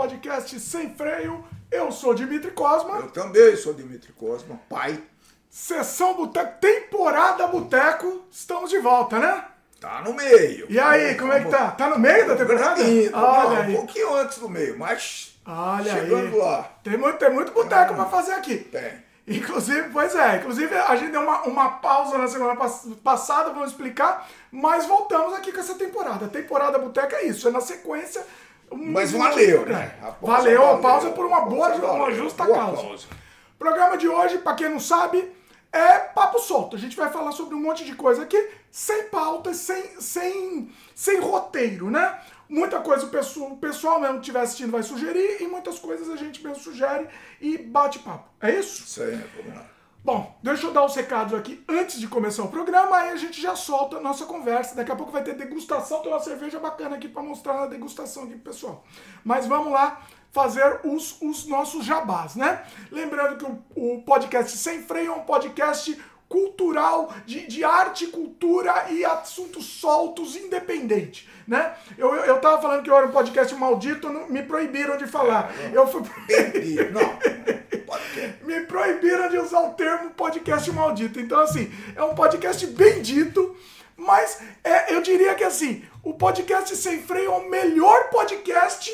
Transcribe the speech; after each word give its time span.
podcast 0.00 0.58
Sem 0.58 0.94
Freio. 0.94 1.44
Eu 1.70 1.92
sou 1.92 2.14
Dimitri 2.14 2.50
Cosma. 2.52 3.00
Eu 3.00 3.10
também 3.10 3.54
sou 3.54 3.74
Dimitri 3.74 4.10
Cosma, 4.14 4.58
pai. 4.66 4.98
Sessão 5.50 6.14
Boteco, 6.14 6.58
temporada 6.58 7.46
Boteco. 7.48 8.24
Estamos 8.30 8.70
de 8.70 8.78
volta, 8.78 9.18
né? 9.18 9.44
Tá 9.78 10.00
no 10.00 10.14
meio. 10.14 10.64
E 10.70 10.80
aí, 10.80 11.16
como 11.16 11.34
é 11.34 11.44
que 11.44 11.50
tá? 11.50 11.72
Tá 11.72 11.90
no 11.90 11.98
meio 11.98 12.26
da 12.26 12.34
temporada? 12.34 12.82
Indo, 12.82 13.14
Olha 13.14 13.50
não, 13.50 13.56
aí. 13.60 13.72
um 13.74 13.76
pouquinho 13.76 14.14
antes 14.16 14.38
do 14.38 14.48
meio, 14.48 14.78
mas 14.78 15.38
Olha 15.46 15.92
chegando 15.92 16.28
aí. 16.34 16.38
lá. 16.38 16.62
Tem 16.82 16.96
muito, 16.96 17.18
tem 17.18 17.30
muito 17.30 17.52
boteco 17.52 17.94
pra 17.94 18.06
fazer 18.06 18.32
aqui. 18.32 18.56
Tem. 18.56 19.04
Inclusive, 19.28 19.90
pois 19.92 20.14
é, 20.14 20.36
inclusive 20.36 20.74
a 20.74 20.96
gente 20.96 21.12
deu 21.12 21.20
uma, 21.20 21.42
uma 21.42 21.68
pausa 21.72 22.16
na 22.16 22.26
semana 22.26 22.56
pass- 22.56 22.88
passada, 23.04 23.50
vamos 23.50 23.70
explicar, 23.70 24.26
mas 24.50 24.86
voltamos 24.86 25.34
aqui 25.34 25.52
com 25.52 25.60
essa 25.60 25.74
temporada. 25.74 26.24
A 26.24 26.28
temporada 26.28 26.78
Boteca 26.78 27.16
é 27.16 27.26
isso, 27.26 27.46
é 27.46 27.50
na 27.50 27.60
sequência. 27.60 28.24
Um- 28.70 28.92
Mas 28.92 29.12
valeu, 29.12 29.66
né? 29.66 29.94
A 30.02 30.12
pausa 30.12 30.36
Valeu, 30.42 30.62
a 30.62 30.66
valeu. 30.66 30.82
pausa 30.82 31.10
por 31.10 31.26
uma 31.26 31.40
boa, 31.42 31.70
pausa 31.70 31.86
uma 31.92 32.10
justa 32.12 32.44
Boa 32.44 32.56
causa. 32.58 32.82
pausa. 32.82 33.06
Programa 33.58 33.96
de 33.96 34.08
hoje, 34.08 34.38
pra 34.38 34.54
quem 34.54 34.68
não 34.68 34.80
sabe, 34.80 35.30
é 35.72 35.98
papo 35.98 36.38
solto. 36.38 36.76
A 36.76 36.78
gente 36.78 36.96
vai 36.96 37.10
falar 37.10 37.32
sobre 37.32 37.54
um 37.54 37.60
monte 37.60 37.84
de 37.84 37.94
coisa 37.94 38.22
aqui, 38.22 38.48
sem 38.70 39.04
pauta, 39.04 39.52
sem, 39.54 40.00
sem, 40.00 40.70
sem 40.94 41.20
roteiro, 41.20 41.90
né? 41.90 42.18
Muita 42.48 42.80
coisa 42.80 43.06
o 43.06 43.10
pessoal, 43.10 43.50
o 43.52 43.56
pessoal 43.58 44.00
mesmo 44.00 44.14
que 44.16 44.20
estiver 44.22 44.40
assistindo 44.40 44.72
vai 44.72 44.82
sugerir 44.82 45.40
e 45.40 45.46
muitas 45.46 45.78
coisas 45.78 46.10
a 46.10 46.16
gente 46.16 46.42
mesmo 46.42 46.60
sugere 46.62 47.06
e 47.40 47.56
bate 47.58 48.00
papo. 48.00 48.28
É 48.40 48.50
isso? 48.50 49.00
Aí, 49.02 49.22
vamos 49.36 49.54
lá. 49.54 49.64
Bom, 50.02 50.34
deixa 50.42 50.66
eu 50.66 50.72
dar 50.72 50.84
os 50.84 50.94
recados 50.96 51.34
aqui 51.34 51.62
antes 51.68 52.00
de 52.00 52.08
começar 52.08 52.42
o 52.42 52.48
programa, 52.48 52.96
aí 52.96 53.10
a 53.10 53.16
gente 53.16 53.40
já 53.40 53.54
solta 53.54 53.98
a 53.98 54.00
nossa 54.00 54.24
conversa. 54.24 54.74
Daqui 54.74 54.90
a 54.90 54.96
pouco 54.96 55.12
vai 55.12 55.22
ter 55.22 55.34
degustação, 55.34 56.00
tem 56.00 56.10
uma 56.10 56.20
cerveja 56.20 56.58
bacana 56.58 56.96
aqui 56.96 57.06
para 57.06 57.22
mostrar 57.22 57.54
na 57.54 57.66
degustação 57.66 58.22
aqui 58.24 58.32
pro 58.32 58.50
pessoal. 58.52 58.82
Mas 59.22 59.46
vamos 59.46 59.70
lá 59.72 60.00
fazer 60.32 60.80
os, 60.84 61.20
os 61.20 61.46
nossos 61.46 61.84
jabás, 61.84 62.34
né? 62.34 62.64
Lembrando 62.90 63.36
que 63.36 63.44
o, 63.44 63.96
o 63.96 64.02
podcast 64.02 64.56
Sem 64.56 64.80
Freio 64.82 65.12
é 65.12 65.16
um 65.16 65.20
podcast 65.22 66.00
cultural, 66.28 67.12
de, 67.26 67.46
de 67.48 67.64
arte, 67.64 68.06
cultura 68.06 68.86
e 68.90 69.04
assuntos 69.04 69.66
soltos, 69.66 70.34
independente, 70.36 71.28
né? 71.46 71.74
Eu, 71.98 72.14
eu, 72.14 72.24
eu 72.24 72.40
tava 72.40 72.62
falando 72.62 72.82
que 72.84 72.88
eu 72.88 72.96
era 72.96 73.06
um 73.06 73.10
podcast 73.12 73.54
maldito, 73.54 74.08
não- 74.08 74.28
me 74.28 74.42
proibiram 74.42 74.96
de 74.96 75.06
falar. 75.06 75.52
Eu 75.72 75.86
fui... 75.88 76.02
Entendi. 76.28 76.76
Não, 76.90 77.18
ter. 77.98 78.38
me 78.42 78.60
proibiram 78.60 79.28
de 79.28 79.38
usar 79.38 79.60
o 79.60 79.74
termo 79.74 80.10
podcast 80.10 80.70
maldito. 80.72 81.20
Então, 81.20 81.40
assim, 81.40 81.72
é 81.94 82.02
um 82.02 82.14
podcast 82.14 82.66
bem 82.68 83.02
dito, 83.02 83.56
mas 83.96 84.40
é, 84.62 84.94
eu 84.94 85.02
diria 85.02 85.34
que, 85.34 85.44
assim, 85.44 85.84
o 86.02 86.14
podcast 86.14 86.74
Sem 86.76 87.02
Freio 87.02 87.32
é 87.32 87.36
o 87.36 87.48
melhor 87.48 88.10
podcast 88.10 88.90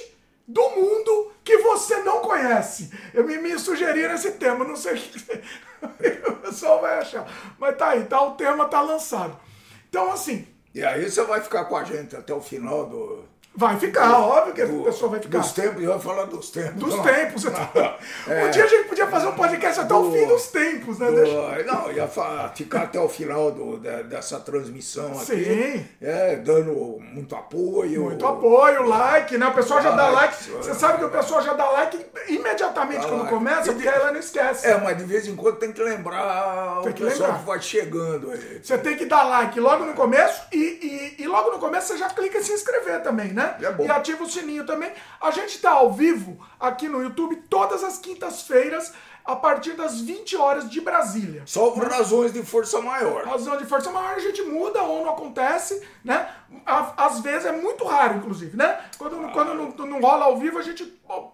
do 0.46 0.70
mundo 0.70 1.32
que 1.42 1.58
você 1.58 2.02
não 2.02 2.20
conhece. 2.20 2.90
Eu 3.12 3.24
me, 3.24 3.36
me 3.38 3.58
sugeriram 3.58 4.14
esse 4.14 4.32
tema, 4.32 4.64
não 4.64 4.76
sei 4.76 4.94
o 5.82 5.88
que 5.88 6.30
o 6.30 6.36
pessoal 6.36 6.80
vai 6.80 6.98
achar. 6.98 7.26
Mas 7.58 7.76
tá 7.76 7.88
aí, 7.88 8.04
tá, 8.04 8.20
o 8.22 8.32
tema 8.32 8.66
tá 8.66 8.80
lançado. 8.80 9.38
Então, 9.88 10.12
assim, 10.12 10.46
E 10.74 10.84
aí 10.84 11.10
você 11.10 11.24
vai 11.24 11.40
ficar 11.40 11.64
com 11.64 11.74
a 11.76 11.84
gente 11.84 12.14
até 12.14 12.34
o 12.34 12.40
final 12.40 12.86
do. 12.86 13.24
Vai 13.56 13.76
ficar, 13.78 14.18
óbvio 14.20 14.52
que 14.54 14.62
o 14.62 14.84
pessoal 14.84 15.10
vai 15.10 15.20
ficar. 15.20 15.38
Dos 15.38 15.52
tempos, 15.52 15.82
eu 15.82 15.90
ia 15.92 15.98
falar 15.98 16.24
dos 16.24 16.50
tempos. 16.50 16.74
Dos 16.82 16.94
não. 16.96 17.02
tempos. 17.02 17.44
É. 18.28 18.44
Um 18.46 18.50
dia 18.50 18.64
a 18.64 18.66
gente 18.66 18.88
podia 18.88 19.06
fazer 19.06 19.26
um 19.28 19.32
podcast 19.34 19.80
até 19.80 19.94
o 19.94 20.02
Do- 20.02 20.12
fim 20.12 20.26
dos 20.26 20.46
tempos, 20.48 20.98
né? 20.98 21.06
Do- 21.10 21.16
Deixa- 21.16 21.62
Não, 21.64 21.92
ia 21.92 22.08
ficar 22.54 22.82
até 22.82 22.98
o 23.00 23.08
final 23.08 23.50
do- 23.52 23.78
dessa 23.78 24.38
transmissão 24.40 25.12
aqui. 25.12 25.24
Sim. 25.44 25.86
É, 26.00 26.36
dando 26.36 26.98
muito 27.00 27.34
apoio. 27.36 28.02
Muito 28.04 28.26
apoio, 28.26 28.82
like, 28.86 29.36
né? 29.38 29.46
O 29.46 29.54
pessoal 29.54 29.80
já 29.82 29.90
dá 29.90 30.08
like. 30.08 30.26
Like, 30.26 30.64
Você 30.66 30.74
sabe 30.74 30.98
que 30.98 31.04
o 31.04 31.10
pessoal 31.10 31.42
já 31.42 31.52
dá 31.54 31.70
like 31.70 32.04
imediatamente 32.28 33.02
Dá 33.02 33.08
quando 33.08 33.20
like. 33.20 33.34
começa, 33.34 33.72
porque 33.72 33.88
ela 33.88 34.10
não 34.12 34.18
esquece. 34.20 34.66
É, 34.66 34.76
mas 34.80 34.96
de 34.98 35.04
vez 35.04 35.26
em 35.26 35.36
quando 35.36 35.56
tem 35.56 35.72
que 35.72 35.82
lembrar 35.82 36.80
Tem 36.82 36.90
o 36.90 36.94
que 36.94 37.04
pessoal 37.04 37.28
lembrar. 37.30 37.38
que 37.40 37.46
vai 37.46 37.60
chegando 37.62 38.30
aí. 38.32 38.60
Você 38.62 38.78
tem 38.78 38.96
que 38.96 39.06
dar 39.06 39.22
like 39.24 39.58
logo 39.60 39.84
no 39.84 39.94
começo 39.94 40.42
e, 40.52 41.14
e, 41.18 41.22
e 41.22 41.26
logo 41.28 41.50
no 41.52 41.58
começo 41.58 41.88
você 41.88 41.98
já 41.98 42.08
clica 42.10 42.38
em 42.38 42.42
se 42.42 42.52
inscrever 42.52 43.02
também, 43.02 43.28
né? 43.32 43.45
É 43.60 43.72
bom. 43.72 43.84
E 43.84 43.90
ativa 43.90 44.24
o 44.24 44.28
sininho 44.28 44.64
também. 44.66 44.92
A 45.20 45.30
gente 45.30 45.58
tá 45.58 45.70
ao 45.70 45.92
vivo 45.92 46.38
aqui 46.58 46.88
no 46.88 47.02
YouTube 47.02 47.36
todas 47.48 47.82
as 47.84 47.98
quintas-feiras, 47.98 48.92
a 49.24 49.34
partir 49.34 49.72
das 49.72 50.00
20 50.00 50.36
horas 50.36 50.70
de 50.70 50.80
Brasília. 50.80 51.42
Só 51.46 51.72
por 51.72 51.88
razões 51.88 52.32
de 52.32 52.42
força 52.44 52.80
maior. 52.80 53.24
razão 53.24 53.56
de 53.56 53.64
força 53.64 53.90
maior 53.90 54.14
a 54.14 54.20
gente 54.20 54.40
muda 54.42 54.82
ou 54.82 55.02
não 55.04 55.10
acontece, 55.10 55.84
né? 56.04 56.28
Às 56.64 57.20
vezes 57.20 57.44
é 57.44 57.52
muito 57.52 57.84
raro, 57.84 58.18
inclusive, 58.18 58.56
né? 58.56 58.78
Quando, 58.96 59.32
quando 59.32 59.52
não, 59.54 59.86
não 59.86 60.00
rola 60.00 60.26
ao 60.26 60.36
vivo, 60.36 60.58
a 60.58 60.62
gente 60.62 60.84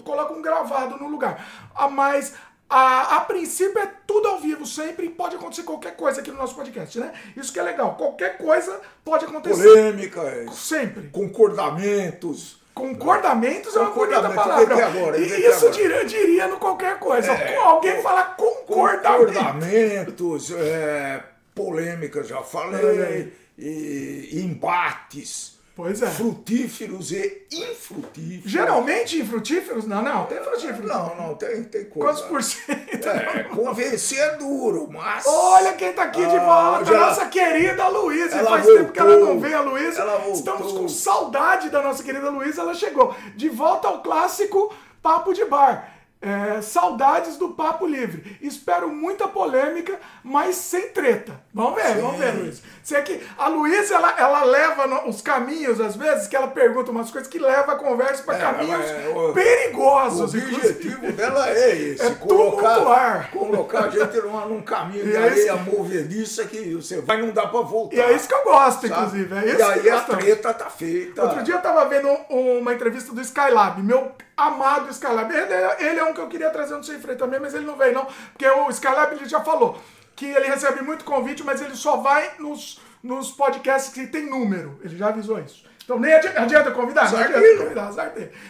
coloca 0.04 0.32
um 0.32 0.40
gravado 0.40 0.96
no 0.96 1.08
lugar. 1.08 1.44
Ah, 1.74 1.88
Mas 1.88 2.34
a, 2.72 3.16
a 3.16 3.20
princípio 3.20 3.78
é 3.78 3.90
tudo 4.06 4.28
ao 4.28 4.40
vivo 4.40 4.64
sempre 4.64 5.08
pode 5.10 5.36
acontecer 5.36 5.62
qualquer 5.62 5.94
coisa 5.94 6.20
aqui 6.20 6.30
no 6.30 6.38
nosso 6.38 6.54
podcast, 6.54 6.98
né? 6.98 7.12
Isso 7.36 7.52
que 7.52 7.58
é 7.58 7.62
legal. 7.62 7.94
Qualquer 7.96 8.38
coisa 8.38 8.80
pode 9.04 9.26
acontecer. 9.26 9.62
Polêmicas, 9.62 10.54
Sempre. 10.54 11.08
concordamentos. 11.08 12.62
Concordamentos 12.74 13.76
é 13.76 13.80
uma 13.80 13.90
bonita 13.90 14.30
palavra. 14.30 14.86
agora, 14.86 15.18
E 15.18 15.46
isso 15.46 15.70
diria, 15.70 16.04
diria 16.06 16.48
no 16.48 16.56
qualquer 16.58 16.98
coisa. 16.98 17.30
É, 17.32 17.56
Alguém 17.56 18.00
fala 18.00 18.24
concordamento. 18.24 19.26
Concordamentos, 19.26 20.50
é, 20.52 21.22
polêmicas, 21.54 22.26
já 22.26 22.42
falei, 22.42 23.34
e, 23.58 24.30
e 24.32 24.40
embates 24.42 25.51
Pois 25.74 26.02
é. 26.02 26.06
frutíferos 26.06 27.12
e 27.12 27.46
infrutíferos. 27.50 28.50
Geralmente 28.50 29.18
em 29.18 29.24
frutíferos? 29.26 29.86
Não, 29.86 30.02
não, 30.02 30.26
tem 30.26 30.38
frutíferos. 30.42 30.84
Não, 30.86 31.16
não, 31.16 31.34
tem, 31.34 31.64
tem 31.64 31.84
coisa. 31.86 32.08
Quantos 32.08 32.22
por 32.28 32.42
cento? 32.42 33.08
É, 33.08 33.44
convencer 33.44 34.18
é 34.18 34.36
duro, 34.36 34.88
mas. 34.92 35.24
Olha 35.26 35.72
quem 35.72 35.92
tá 35.94 36.02
aqui 36.04 36.24
de 36.26 36.36
Ah, 36.36 36.44
volta, 36.44 36.84
já- 36.92 37.00
nossa 37.00 37.26
querida 37.26 37.88
Luísa. 37.88 38.36
Ela 38.36 38.50
Faz 38.50 38.66
tempo 38.66 38.92
que 38.92 39.00
ela 39.00 39.10
voltou. 39.16 39.34
não 39.34 39.40
vem, 39.40 39.54
a 39.54 39.60
Luísa. 39.62 40.04
Voltou. 40.04 40.32
Estamos 40.34 40.72
com 40.72 40.88
saudade 40.88 41.70
da 41.70 41.80
nossa 41.82 42.02
querida 42.02 42.28
Luísa, 42.30 42.60
ela 42.60 42.74
chegou. 42.74 43.14
De 43.34 43.48
volta 43.48 43.88
ao 43.88 44.02
clássico 44.02 44.72
Papo 45.02 45.32
de 45.32 45.44
Bar. 45.46 45.91
É, 46.24 46.62
saudades 46.62 47.36
do 47.36 47.48
Papo 47.48 47.84
Livre. 47.84 48.38
Espero 48.40 48.88
muita 48.88 49.26
polêmica, 49.26 49.98
mas 50.22 50.54
sem 50.54 50.90
treta. 50.90 51.32
Vamos 51.52 51.74
ver, 51.74 51.96
Sim. 51.96 52.00
vamos 52.00 52.16
ver, 52.18 52.30
Luísa. 52.34 52.62
Sei 52.84 53.02
que 53.02 53.20
a 53.36 53.48
Luísa, 53.48 53.96
ela, 53.96 54.14
ela 54.16 54.44
leva 54.44 54.86
no- 54.86 55.08
os 55.08 55.20
caminhos, 55.20 55.80
às 55.80 55.96
vezes, 55.96 56.28
que 56.28 56.36
ela 56.36 56.46
pergunta 56.46 56.92
umas 56.92 57.10
coisas 57.10 57.28
que 57.28 57.40
leva 57.40 57.72
a 57.72 57.74
conversa 57.74 58.22
para 58.22 58.36
É, 58.36 58.40
caminhos 58.40 58.86
ô, 59.12 59.30
O 59.30 59.32
perigosos. 59.32 60.32
inclusive. 60.32 60.66
objetivo 60.68 61.12
dela 61.12 61.48
é 61.50 61.76
esse: 61.76 62.02
É 62.06 62.10
colocar, 62.14 62.74
tumultuar. 62.76 63.30
colocar 63.32 63.84
a 63.86 63.90
gente 63.90 64.16
num, 64.18 64.48
num 64.48 64.62
caminho 64.62 65.02
de 65.04 65.10
E 65.10 65.14
é 65.16 65.18
areia 65.24 65.54
isso- 65.54 65.70
movediça 65.76 66.44
que 66.46 66.74
você 66.74 67.00
vai 67.00 67.18
e 67.18 67.22
não 67.22 67.32
dá 67.32 67.48
pra 67.48 67.60
voltar. 67.62 67.96
E 67.96 68.00
é 68.00 68.12
isso 68.14 68.28
que 68.28 68.34
eu 68.34 68.44
gosto, 68.44 68.86
sabe? 68.86 68.92
inclusive. 69.18 69.34
É 69.34 69.46
isso 69.48 69.58
e 69.58 69.62
aí 69.62 69.90
a 69.90 70.00
treta 70.02 70.54
tá 70.54 70.70
feita. 70.70 71.20
Outro 71.20 71.42
dia 71.42 71.54
eu 71.56 71.60
tava 71.62 71.84
vendo 71.86 72.08
um- 72.30 72.58
uma 72.60 72.72
entrevista 72.72 73.12
do 73.12 73.20
Skylab, 73.20 73.82
meu 73.82 74.12
amado 74.36 74.90
Skylab. 74.90 75.32
Ele, 75.34 75.52
é- 75.52 75.76
ele 75.80 76.00
é 76.00 76.04
um 76.04 76.12
que 76.14 76.20
eu 76.20 76.28
queria 76.28 76.50
trazer 76.50 76.74
no 76.76 76.84
Sem 76.84 76.98
Freio 77.00 77.18
também, 77.18 77.38
mas 77.40 77.54
ele 77.54 77.64
não 77.66 77.76
veio 77.76 77.94
não, 77.94 78.06
porque 78.32 78.46
o 78.48 78.68
Skylab 78.70 79.14
ele 79.14 79.28
já 79.28 79.40
falou 79.40 79.80
que 80.14 80.26
ele 80.26 80.46
recebe 80.46 80.82
muito 80.82 81.04
convite, 81.04 81.42
mas 81.42 81.60
ele 81.60 81.74
só 81.74 81.96
vai 81.96 82.32
nos, 82.38 82.80
nos 83.02 83.30
podcasts 83.30 83.92
que 83.92 84.06
tem 84.06 84.28
número. 84.28 84.78
Ele 84.82 84.96
já 84.96 85.08
avisou 85.08 85.38
isso. 85.40 85.64
Então 85.84 85.98
nem 85.98 86.14
adi- 86.14 86.28
adianta 86.36 86.70
convidar, 86.70 87.10
não 87.10 87.18
adianta 87.24 87.38
convidar. 87.64 87.90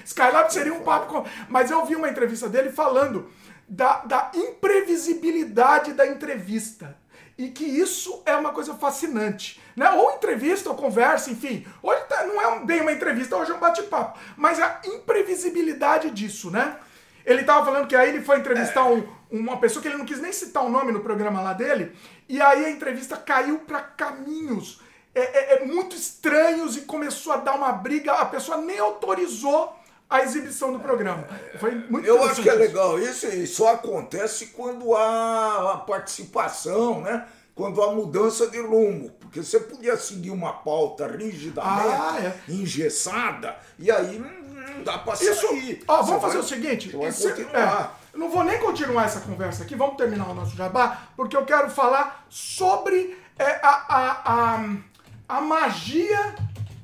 Skylab 0.05 0.53
seria 0.53 0.75
um 0.75 0.83
papo 0.83 1.07
com... 1.07 1.25
Mas 1.49 1.71
eu 1.71 1.85
vi 1.87 1.97
uma 1.97 2.09
entrevista 2.09 2.49
dele 2.49 2.71
falando 2.71 3.31
da, 3.69 3.99
da 4.05 4.31
imprevisibilidade 4.35 5.93
da 5.93 6.07
entrevista. 6.07 6.97
E 7.39 7.49
que 7.49 7.65
isso 7.65 8.23
é 8.27 8.35
uma 8.37 8.53
coisa 8.53 8.75
fascinante. 8.75 9.61
Né? 9.75 9.89
Ou 9.91 10.13
entrevista, 10.13 10.69
ou 10.69 10.77
conversa, 10.77 11.31
enfim. 11.31 11.67
Hoje 11.83 12.01
tá- 12.09 12.27
não 12.27 12.41
é 12.41 12.49
um- 12.49 12.67
bem 12.67 12.81
uma 12.83 12.93
entrevista, 12.93 13.37
hoje 13.37 13.51
é 13.51 13.55
um 13.55 13.59
bate-papo. 13.59 14.19
Mas 14.37 14.61
a 14.61 14.81
imprevisibilidade 14.85 16.11
disso, 16.11 16.51
né? 16.51 16.77
Ele 17.25 17.45
tava 17.45 17.65
falando 17.65 17.87
que 17.87 17.97
aí 17.97 18.09
ele 18.11 18.23
foi 18.23 18.39
entrevistar 18.39 18.85
um- 18.85 19.07
uma 19.31 19.57
pessoa 19.59 19.81
que 19.81 19.89
ele 19.89 19.97
não 19.97 20.05
quis 20.05 20.21
nem 20.21 20.33
citar 20.33 20.65
o 20.65 20.69
nome 20.69 20.93
no 20.93 21.01
programa 21.01 21.41
lá 21.41 21.53
dele, 21.53 21.97
e 22.29 22.41
aí 22.43 22.65
a 22.67 22.71
entrevista 22.71 23.17
caiu 23.17 23.61
para 23.61 23.81
caminhos 23.81 24.81
é, 25.15 25.21
é- 25.21 25.55
é 25.63 25.65
muito 25.67 25.95
estranhos 25.95 26.75
e 26.75 26.83
começou 26.83 27.35
a 27.35 27.37
dar 27.37 27.53
uma 27.55 27.71
briga, 27.71 28.13
a 28.15 28.25
pessoa 28.25 28.57
nem 28.57 28.79
autorizou 28.79 29.77
a 30.13 30.23
exibição 30.23 30.73
do 30.73 30.79
programa. 30.81 31.25
Foi 31.59 31.75
muito 31.75 32.07
Eu 32.07 32.23
acho 32.25 32.43
que 32.43 32.49
é 32.49 32.53
isso. 32.53 32.61
legal 32.61 32.99
isso 32.99 33.27
e 33.27 33.47
só 33.47 33.75
acontece 33.75 34.47
quando 34.49 34.95
há 34.95 35.73
a 35.73 35.77
participação, 35.79 37.01
né? 37.01 37.27
Quando 37.55 37.83
há 37.83 37.93
mudança 37.93 38.47
de 38.49 38.61
rumo. 38.61 39.11
Porque 39.21 39.43
você 39.43 39.61
podia 39.61 39.97
seguir 39.97 40.31
uma 40.31 40.53
pauta 40.53 41.07
rigidamente, 41.07 41.89
Ah, 42.01 42.17
é. 42.21 42.53
engessada, 42.53 43.57
e 43.79 43.91
aí 43.91 44.19
não, 44.19 44.83
dá 44.85 44.99
pra 44.99 45.15
Isso, 45.15 45.49
sair. 45.49 45.83
ó, 45.87 45.99
Você 46.03 46.07
vamos 46.09 46.23
fazer 46.23 46.35
vai- 46.39 46.43
o 46.45 46.49
seguinte. 46.49 46.97
esse- 47.03 47.29
é, 47.29 47.87
eu 48.15 48.19
não 48.21 48.31
vou 48.31 48.43
nem 48.45 48.59
continuar 48.59 49.05
essa 49.05 49.21
conversa 49.21 49.65
aqui, 49.65 49.75
vamos 49.75 49.97
terminar 49.97 50.29
o 50.31 50.35
nosso 50.35 50.57
jabá, 50.57 51.09
porque 51.17 51.37
eu 51.37 51.45
quero 51.45 51.69
falar 51.71 52.25
sobre 52.29 53.17
é, 53.39 53.59
a, 53.63 53.71
a, 53.89 54.57
a, 54.59 55.37
a 55.37 55.41
magia 55.41 56.35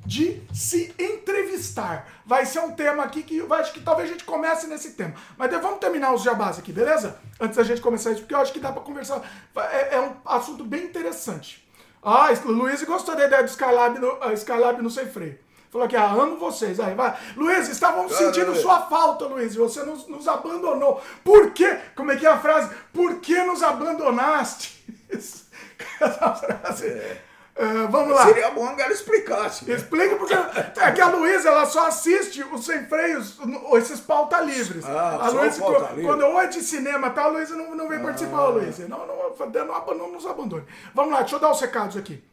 de 0.05 0.41
se 0.53 0.93
entrevistar. 0.97 2.07
Vai 2.25 2.45
ser 2.45 2.59
um 2.59 2.71
tema 2.71 3.03
aqui 3.03 3.23
que 3.23 3.37
eu 3.37 3.53
acho 3.53 3.73
que 3.73 3.81
talvez 3.81 4.09
a 4.09 4.11
gente 4.11 4.23
comece 4.23 4.67
nesse 4.67 4.91
tema. 4.91 5.13
Mas 5.37 5.51
vamos 5.61 5.79
terminar 5.79 6.13
os 6.13 6.23
jabás 6.23 6.57
aqui, 6.57 6.71
beleza? 6.71 7.19
Antes 7.39 7.57
da 7.57 7.63
gente 7.63 7.81
começar 7.81 8.11
isso, 8.11 8.21
porque 8.21 8.33
eu 8.33 8.39
acho 8.39 8.53
que 8.53 8.59
dá 8.59 8.71
para 8.71 8.81
conversar. 8.81 9.21
É, 9.55 9.95
é, 9.95 10.01
um 10.01 10.13
assunto 10.25 10.63
bem 10.63 10.85
interessante. 10.85 11.67
Ah, 12.01 12.29
o 12.45 12.51
Luiz 12.51 12.81
gostou 12.83 13.15
da 13.15 13.25
ideia 13.25 13.43
do 13.43 13.49
Skylab 13.49 13.99
no, 13.99 14.13
uh, 14.13 14.33
Skylab 14.33 14.81
no 14.81 14.89
sem 14.89 15.05
freio. 15.07 15.37
Falou 15.69 15.87
que 15.87 15.95
ah, 15.95 16.11
amo 16.11 16.37
vocês. 16.37 16.79
Aí, 16.79 16.95
vai. 16.95 17.15
Luiz, 17.35 17.69
estávamos 17.69 18.15
sentindo 18.15 18.55
sua 18.55 18.81
falta, 18.81 19.25
Luiz. 19.25 19.55
Você 19.55 19.83
nos, 19.83 20.07
nos 20.07 20.27
abandonou. 20.27 21.01
Por 21.23 21.51
quê? 21.51 21.79
Como 21.95 22.11
é 22.11 22.15
que 22.15 22.25
é 22.25 22.29
a 22.29 22.39
frase? 22.39 22.73
Por 22.91 23.19
que 23.19 23.43
nos 23.43 23.61
abandonaste? 23.61 24.83
Essa 25.09 26.35
frase. 26.35 26.87
É. 26.87 27.28
Uh, 27.59 27.89
vamos 27.89 28.15
lá. 28.15 28.25
Seria 28.25 28.51
bom 28.51 28.73
que 28.73 28.81
ela 28.81 28.93
explicasse. 28.93 29.65
Né? 29.65 29.75
Explica, 29.75 30.15
porque 30.15 30.33
é 30.79 30.91
que 30.93 31.01
a 31.01 31.09
Luísa 31.09 31.49
ela 31.49 31.65
só 31.65 31.87
assiste 31.87 32.41
os 32.41 32.63
sem 32.63 32.85
freios, 32.85 33.37
esses 33.73 33.99
pauta 33.99 34.39
livres. 34.39 34.85
Ah, 34.85 35.19
a 35.23 35.29
Luísa, 35.29 35.61
quando, 35.61 36.01
quando 36.01 36.21
eu 36.21 36.39
é 36.39 36.47
de 36.47 36.61
cinema, 36.61 37.09
tá, 37.09 37.23
a 37.23 37.27
Luísa 37.27 37.57
não, 37.57 37.75
não 37.75 37.89
vem 37.89 37.99
ah. 37.99 38.03
participar, 38.03 38.47
Luísa. 38.47 38.87
Não, 38.87 39.05
não, 39.05 39.35
não, 39.35 39.95
não, 39.97 40.11
nos 40.13 40.25
abandone. 40.25 40.63
Vamos 40.95 41.11
lá, 41.11 41.19
deixa 41.19 41.35
eu 41.35 41.39
dar 41.39 41.51
os 41.51 41.59
recados 41.59 41.97
aqui. 41.97 42.23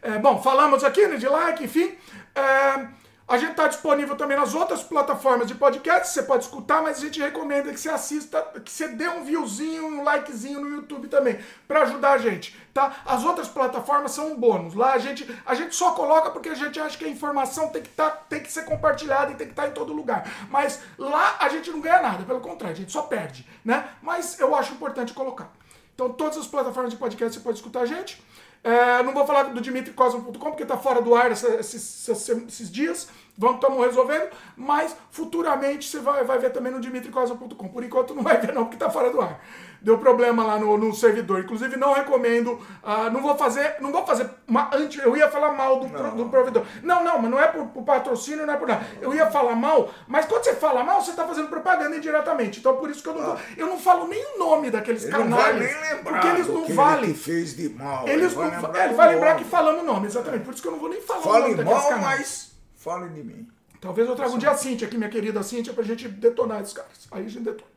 É, 0.00 0.18
bom, 0.18 0.42
falamos 0.42 0.82
aqui 0.82 1.06
né, 1.06 1.16
de 1.16 1.28
like, 1.28 1.62
enfim. 1.62 1.94
É, 2.34 2.86
a 3.26 3.38
gente 3.38 3.52
está 3.52 3.66
disponível 3.66 4.16
também 4.16 4.36
nas 4.36 4.54
outras 4.54 4.82
plataformas 4.82 5.48
de 5.48 5.54
podcast, 5.54 6.12
você 6.12 6.22
pode 6.22 6.44
escutar, 6.44 6.82
mas 6.82 6.98
a 6.98 7.00
gente 7.00 7.18
recomenda 7.20 7.72
que 7.72 7.80
você 7.80 7.88
assista, 7.88 8.42
que 8.62 8.70
você 8.70 8.88
dê 8.88 9.08
um 9.08 9.24
viewzinho, 9.24 9.86
um 9.86 10.04
likezinho 10.04 10.60
no 10.60 10.68
YouTube 10.68 11.08
também, 11.08 11.38
para 11.66 11.82
ajudar 11.82 12.12
a 12.12 12.18
gente, 12.18 12.54
tá? 12.74 12.96
As 13.06 13.24
outras 13.24 13.48
plataformas 13.48 14.12
são 14.12 14.32
um 14.32 14.36
bônus. 14.36 14.74
Lá 14.74 14.92
a 14.92 14.98
gente, 14.98 15.26
a 15.46 15.54
gente 15.54 15.74
só 15.74 15.92
coloca 15.92 16.30
porque 16.30 16.50
a 16.50 16.54
gente 16.54 16.78
acha 16.78 16.98
que 16.98 17.04
a 17.04 17.08
informação 17.08 17.68
tem 17.68 17.80
que, 17.80 17.88
tá, 17.88 18.10
tem 18.10 18.40
que 18.40 18.52
ser 18.52 18.66
compartilhada 18.66 19.32
e 19.32 19.36
tem 19.36 19.46
que 19.46 19.54
estar 19.54 19.62
tá 19.62 19.68
em 19.68 19.72
todo 19.72 19.94
lugar. 19.94 20.30
Mas 20.50 20.82
lá 20.98 21.36
a 21.40 21.48
gente 21.48 21.70
não 21.70 21.80
ganha 21.80 22.02
nada, 22.02 22.24
pelo 22.24 22.40
contrário, 22.40 22.76
a 22.76 22.78
gente 22.78 22.92
só 22.92 23.02
perde, 23.02 23.48
né? 23.64 23.88
Mas 24.02 24.38
eu 24.38 24.54
acho 24.54 24.74
importante 24.74 25.14
colocar. 25.14 25.50
Então, 25.94 26.12
todas 26.12 26.36
as 26.36 26.46
plataformas 26.46 26.92
de 26.92 26.98
podcast 26.98 27.38
você 27.38 27.42
pode 27.42 27.58
escutar 27.58 27.80
a 27.80 27.86
gente. 27.86 28.20
É, 28.64 29.02
não 29.02 29.12
vou 29.12 29.26
falar 29.26 29.42
do 29.44 29.60
dimitricosmo.com 29.60 30.32
porque 30.32 30.62
está 30.62 30.78
fora 30.78 31.02
do 31.02 31.14
ar 31.14 31.30
esses, 31.30 32.08
esses, 32.08 32.72
dias. 32.72 33.08
Vamos, 33.36 33.56
estamos 33.56 33.84
resolvendo, 33.84 34.30
mas 34.56 34.96
futuramente 35.10 35.86
você 35.86 36.00
vai, 36.00 36.24
vai 36.24 36.38
ver 36.38 36.50
também 36.50 36.72
no 36.72 36.80
dimitricosmo.com. 36.80 37.68
Por 37.68 37.84
enquanto 37.84 38.14
não 38.14 38.22
vai 38.22 38.40
ver 38.40 38.54
não, 38.54 38.64
porque 38.64 38.76
está 38.76 38.88
fora 38.88 39.10
do 39.10 39.20
ar 39.20 39.38
deu 39.84 39.98
problema 39.98 40.42
lá 40.44 40.58
no, 40.58 40.76
no 40.78 40.94
servidor. 40.94 41.40
Inclusive, 41.40 41.76
não 41.76 41.92
recomendo. 41.92 42.52
Uh, 42.82 43.10
não 43.12 43.20
vou 43.20 43.36
fazer. 43.36 43.76
Não 43.80 43.92
vou 43.92 44.04
fazer 44.06 44.28
uma 44.48 44.74
anti. 44.74 44.98
Eu 44.98 45.14
ia 45.16 45.30
falar 45.30 45.52
mal 45.52 45.78
do, 45.78 45.88
pro, 45.88 46.10
do 46.12 46.28
provedor. 46.30 46.64
Não, 46.82 47.04
não, 47.04 47.18
mas 47.18 47.30
não 47.30 47.38
é 47.38 47.46
por, 47.46 47.66
por, 47.66 47.84
patrocínio, 47.84 48.46
não 48.46 48.54
é 48.54 48.56
por 48.56 48.66
nada. 48.66 48.84
Eu 49.00 49.14
ia 49.14 49.30
falar 49.30 49.54
mal, 49.54 49.92
mas 50.08 50.24
quando 50.24 50.44
você 50.44 50.54
fala 50.54 50.82
mal, 50.82 51.02
você 51.02 51.10
está 51.10 51.26
fazendo 51.26 51.48
propaganda 51.48 51.94
indiretamente. 51.94 52.60
Então 52.60 52.76
por 52.76 52.90
isso 52.90 53.02
que 53.02 53.08
eu 53.10 53.14
não 53.14 53.22
vou, 53.22 53.38
Eu 53.56 53.66
não 53.66 53.78
falo 53.78 54.08
nem 54.08 54.24
o 54.34 54.38
nome 54.38 54.70
daqueles 54.70 55.04
ele 55.04 55.12
canais. 55.12 55.30
Não 55.30 55.36
vai 55.36 55.52
nem 55.52 55.80
lembrar 55.80 56.02
porque 56.02 56.26
eles 56.28 56.48
não 56.48 56.66
valem. 56.68 57.12
Que 57.12 57.18
fez 57.18 57.54
de 57.54 57.68
mal. 57.68 58.08
Eles 58.08 58.32
ele 58.32 58.34
vai 58.34 58.50
não, 58.50 58.62
lembrar, 58.62 58.84
ele 58.84 58.94
vai 58.94 59.14
lembrar 59.14 59.36
que 59.36 59.44
falamos 59.44 59.82
o 59.82 59.84
nome, 59.84 60.06
exatamente. 60.06 60.44
Por 60.44 60.54
isso 60.54 60.62
que 60.62 60.68
eu 60.68 60.72
não 60.72 60.78
vou 60.78 60.88
nem 60.88 61.02
falar 61.02 61.20
Fale 61.20 61.52
o 61.52 61.56
nome 61.56 61.64
mal, 61.64 61.88
canais. 61.88 62.02
mas 62.18 62.52
fale 62.76 63.08
de 63.10 63.22
mim. 63.22 63.46
Talvez 63.80 64.08
eu 64.08 64.16
traga 64.16 64.32
um 64.32 64.38
dia 64.38 64.50
a 64.50 64.54
Cintia 64.54 64.88
aqui, 64.88 64.96
minha 64.96 65.10
querida 65.10 65.42
Cintia, 65.42 65.74
pra 65.74 65.84
gente 65.84 66.08
detonar 66.08 66.62
esses 66.62 66.72
caras. 66.72 67.06
Aí 67.10 67.26
a 67.26 67.28
gente 67.28 67.44
detona 67.44 67.73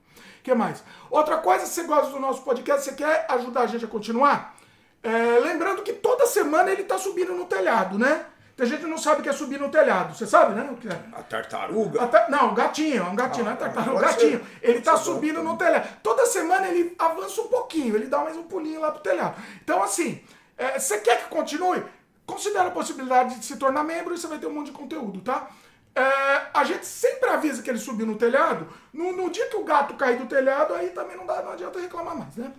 que 0.47 0.55
mais? 0.55 0.81
Outra 1.09 1.38
coisa, 1.38 1.65
se 1.65 1.73
você 1.73 1.83
gosta 1.83 2.09
do 2.11 2.19
nosso 2.19 2.41
podcast, 2.41 2.85
você 2.85 2.94
quer 2.94 3.25
ajudar 3.29 3.61
a 3.61 3.67
gente 3.67 3.83
a 3.83 3.88
continuar? 3.88 4.55
É, 5.03 5.39
lembrando 5.39 5.83
que 5.83 5.91
toda 5.91 6.25
semana 6.25 6.71
ele 6.71 6.83
está 6.83 6.97
subindo 6.97 7.33
no 7.33 7.45
telhado, 7.45 7.99
né? 7.99 8.25
Tem 8.55 8.65
gente 8.65 8.79
que 8.79 8.88
não 8.88 8.97
sabe 8.97 9.19
o 9.19 9.23
que 9.23 9.29
é 9.29 9.33
subir 9.33 9.59
no 9.59 9.69
telhado. 9.69 10.15
Você 10.15 10.25
sabe, 10.25 10.55
né? 10.55 10.67
O 10.71 10.77
que 10.77 10.88
é? 10.88 10.99
A 11.13 11.21
tartaruga? 11.21 12.01
A 12.01 12.07
ta... 12.07 12.27
Não, 12.29 12.51
um 12.51 12.55
gatinho, 12.55 13.03
é 13.03 13.05
um 13.05 13.15
gatinho, 13.15 13.45
ah, 13.45 13.49
não 13.49 13.53
é 13.53 13.55
tartaruga, 13.55 14.01
gatinho. 14.01 14.39
Ser. 14.39 14.69
Ele 14.69 14.79
está 14.79 14.97
subindo 14.97 15.44
no 15.44 15.57
telhado. 15.57 15.88
Toda 16.01 16.25
semana 16.25 16.67
ele 16.67 16.95
avança 16.97 17.41
um 17.41 17.47
pouquinho, 17.47 17.95
ele 17.95 18.07
dá 18.07 18.19
mais 18.19 18.35
um 18.35 18.44
pulinho 18.44 18.79
lá 18.79 18.91
pro 18.91 19.01
telhado. 19.01 19.39
Então, 19.63 19.83
assim, 19.83 20.23
é, 20.57 20.79
você 20.79 20.97
quer 20.99 21.23
que 21.23 21.29
continue? 21.29 21.83
Considere 22.25 22.67
a 22.67 22.71
possibilidade 22.71 23.35
de 23.35 23.45
se 23.45 23.57
tornar 23.57 23.83
membro 23.83 24.15
e 24.15 24.17
você 24.17 24.27
vai 24.27 24.39
ter 24.39 24.47
um 24.47 24.53
monte 24.53 24.67
de 24.67 24.71
conteúdo, 24.71 25.21
tá? 25.21 25.49
É, 25.97 26.49
a 26.53 26.63
gente 26.63 26.85
sempre 26.85 27.27
avisa 27.27 27.63
que 27.63 27.71
ele 27.71 27.79
subiu 27.79 28.05
no 28.05 28.15
telhado. 28.15 28.67
No, 28.94 29.11
no, 29.13 29.31
dia 29.31 29.47
que 29.47 29.55
o 29.57 29.63
gato 29.63 29.95
cair 29.95 30.19
do 30.19 30.27
telhado, 30.27 30.75
aí 30.75 30.89
também 30.89 31.17
não, 31.17 31.25
dá, 31.25 31.41
não 31.41 31.53
adianta 31.53 31.79
reclamar 31.79 32.15
mais, 32.15 32.35
né? 32.35 32.53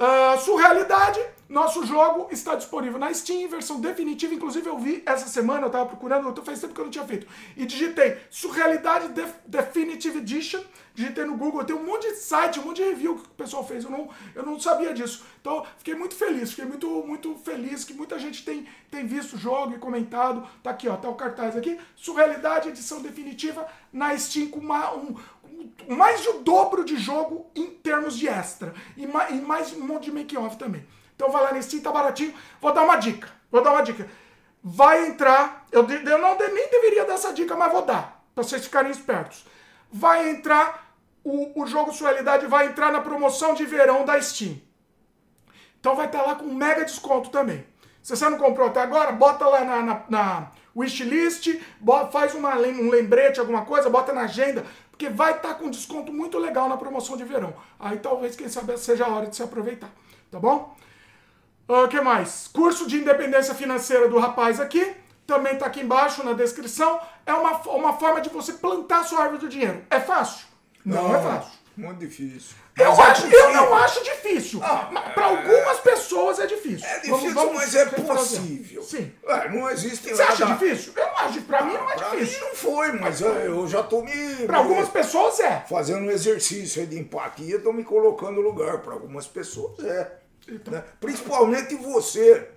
Uh, 0.00 0.38
Surrealidade, 0.40 1.20
nosso 1.48 1.86
jogo 1.86 2.28
está 2.32 2.56
disponível 2.56 2.98
na 2.98 3.14
Steam, 3.14 3.48
versão 3.48 3.80
definitiva. 3.80 4.34
Inclusive, 4.34 4.68
eu 4.68 4.76
vi 4.76 5.04
essa 5.06 5.28
semana, 5.28 5.62
eu 5.62 5.66
estava 5.68 5.86
procurando, 5.86 6.28
eu 6.28 6.44
faz 6.44 6.60
tempo 6.60 6.74
que 6.74 6.80
eu 6.80 6.84
não 6.84 6.90
tinha 6.90 7.04
feito. 7.04 7.28
E 7.56 7.64
digitei 7.64 8.18
Surrealidade 8.28 9.08
Def 9.08 9.34
Definitive 9.46 10.18
Edition. 10.18 10.60
Digitei 10.98 11.24
no 11.24 11.36
Google, 11.36 11.64
tem 11.64 11.76
um 11.76 11.84
monte 11.84 12.08
de 12.08 12.16
site, 12.16 12.58
um 12.58 12.64
monte 12.64 12.78
de 12.78 12.88
review 12.88 13.14
que 13.14 13.26
o 13.26 13.30
pessoal 13.30 13.64
fez. 13.64 13.84
Eu 13.84 13.90
não, 13.90 14.08
eu 14.34 14.44
não 14.44 14.58
sabia 14.58 14.92
disso. 14.92 15.24
Então, 15.40 15.64
fiquei 15.76 15.94
muito 15.94 16.16
feliz, 16.16 16.50
fiquei 16.50 16.64
muito, 16.64 16.88
muito 17.06 17.36
feliz 17.36 17.84
que 17.84 17.94
muita 17.94 18.18
gente 18.18 18.44
tem, 18.44 18.66
tem 18.90 19.06
visto 19.06 19.34
o 19.34 19.38
jogo 19.38 19.76
e 19.76 19.78
comentado. 19.78 20.44
Tá 20.60 20.70
aqui, 20.70 20.88
ó, 20.88 20.96
tá 20.96 21.08
o 21.08 21.14
cartaz 21.14 21.56
aqui. 21.56 21.78
Surrealidade, 21.94 22.70
edição 22.70 23.00
definitiva 23.00 23.64
na 23.92 24.18
Steam 24.18 24.48
com 24.48 24.58
uma, 24.58 24.92
um, 24.92 25.14
mais 25.86 26.20
de 26.20 26.30
o 26.30 26.40
dobro 26.40 26.84
de 26.84 26.96
jogo 26.96 27.46
em 27.54 27.66
termos 27.66 28.18
de 28.18 28.26
extra. 28.26 28.74
E 28.96 29.06
mais, 29.06 29.30
e 29.30 29.40
mais 29.40 29.72
um 29.74 29.86
monte 29.86 30.06
de 30.06 30.10
make-off 30.10 30.56
também. 30.56 30.84
Então 31.14 31.30
vai 31.30 31.44
lá 31.44 31.52
nesse 31.52 31.68
Steam, 31.68 31.82
tá 31.84 31.92
baratinho. 31.92 32.34
Vou 32.60 32.72
dar 32.72 32.82
uma 32.82 32.96
dica. 32.96 33.28
Vou 33.52 33.62
dar 33.62 33.70
uma 33.70 33.82
dica. 33.82 34.10
Vai 34.64 35.06
entrar. 35.06 35.64
Eu, 35.70 35.88
eu 35.88 36.18
não 36.18 36.36
nem 36.36 36.68
deveria 36.68 37.04
dar 37.04 37.14
essa 37.14 37.32
dica, 37.32 37.54
mas 37.54 37.70
vou 37.70 37.82
dar. 37.82 38.20
Pra 38.34 38.42
vocês 38.42 38.64
ficarem 38.64 38.90
espertos. 38.90 39.46
Vai 39.92 40.28
entrar. 40.30 40.87
O, 41.24 41.62
o 41.62 41.66
jogo 41.66 41.92
Sua 41.92 42.08
Realidade 42.08 42.46
vai 42.46 42.66
entrar 42.66 42.92
na 42.92 43.00
promoção 43.00 43.54
de 43.54 43.64
verão 43.66 44.04
da 44.04 44.20
Steam. 44.20 44.60
Então 45.80 45.94
vai 45.94 46.06
estar 46.06 46.20
tá 46.20 46.26
lá 46.26 46.34
com 46.34 46.46
mega 46.46 46.84
desconto 46.84 47.30
também. 47.30 47.64
Se 48.02 48.16
você 48.16 48.28
não 48.28 48.38
comprou 48.38 48.68
até 48.68 48.80
agora, 48.80 49.12
bota 49.12 49.46
lá 49.46 49.64
na, 49.64 49.82
na, 49.82 50.02
na 50.08 50.50
wishlist, 50.74 51.60
bota, 51.80 52.10
faz 52.10 52.34
uma, 52.34 52.56
um 52.56 52.88
lembrete, 52.88 53.40
alguma 53.40 53.64
coisa, 53.64 53.90
bota 53.90 54.12
na 54.12 54.22
agenda, 54.22 54.64
porque 54.90 55.08
vai 55.08 55.36
estar 55.36 55.48
tá 55.48 55.54
com 55.54 55.68
desconto 55.68 56.12
muito 56.12 56.38
legal 56.38 56.68
na 56.68 56.76
promoção 56.76 57.16
de 57.16 57.24
verão. 57.24 57.54
Aí 57.78 57.98
talvez, 57.98 58.34
quem 58.34 58.48
sabe, 58.48 58.76
seja 58.78 59.04
a 59.04 59.08
hora 59.08 59.26
de 59.26 59.36
se 59.36 59.42
aproveitar. 59.42 59.90
Tá 60.30 60.38
bom? 60.38 60.76
O 61.66 61.84
uh, 61.84 61.88
que 61.88 62.00
mais? 62.00 62.48
Curso 62.48 62.86
de 62.86 62.96
independência 62.96 63.54
financeira 63.54 64.08
do 64.08 64.18
rapaz 64.18 64.58
aqui. 64.58 64.94
Também 65.26 65.52
está 65.52 65.66
aqui 65.66 65.80
embaixo 65.80 66.24
na 66.24 66.32
descrição. 66.32 66.98
É 67.26 67.34
uma, 67.34 67.58
uma 67.68 67.92
forma 67.92 68.20
de 68.22 68.30
você 68.30 68.54
plantar 68.54 69.04
sua 69.04 69.20
árvore 69.20 69.40
do 69.40 69.48
dinheiro. 69.48 69.84
É 69.90 70.00
fácil? 70.00 70.46
Não, 70.84 71.08
não 71.08 71.16
é 71.16 71.22
fácil. 71.22 71.58
Muito 71.78 72.00
difícil. 72.00 72.56
Eu, 72.76 72.86
é 72.86 73.02
acho, 73.02 73.26
eu 73.26 73.52
não 73.52 73.74
acho 73.74 74.02
difícil. 74.02 74.60
Ah, 74.64 74.90
para 75.14 75.22
é... 75.22 75.30
algumas 75.30 75.78
pessoas 75.78 76.40
é 76.40 76.46
difícil. 76.46 76.84
É 76.84 76.94
difícil, 76.96 77.16
vamos, 77.16 77.34
vamos 77.34 77.54
mas 77.54 77.74
é 77.76 77.86
possível. 77.86 78.82
Sim. 78.82 79.12
É, 79.24 79.48
não 79.48 79.70
existe 79.70 80.10
Você 80.10 80.22
acha 80.22 80.44
difícil? 80.44 80.92
Eu 80.96 81.06
acho. 81.18 81.40
Para 81.42 81.64
mim 81.64 81.74
não 81.74 81.88
é 81.88 81.94
difícil. 81.94 82.40
Mim 82.40 82.46
não 82.46 82.56
foi, 82.56 82.92
mas 82.92 83.20
eu, 83.20 83.32
eu 83.32 83.68
já 83.68 83.84
tô 83.84 84.02
me. 84.02 84.46
Para 84.46 84.58
algumas 84.58 84.88
pessoas 84.88 85.38
é. 85.38 85.64
Fazendo 85.68 86.06
um 86.06 86.10
exercício 86.10 86.84
de 86.84 86.98
empatia, 86.98 87.60
tô 87.60 87.72
me 87.72 87.84
colocando 87.84 88.32
no 88.32 88.40
lugar. 88.40 88.78
Para 88.78 88.94
algumas 88.94 89.28
pessoas 89.28 89.78
é. 89.84 90.18
Então. 90.48 90.74
Né? 90.74 90.82
Principalmente 91.00 91.76
você. 91.76 92.48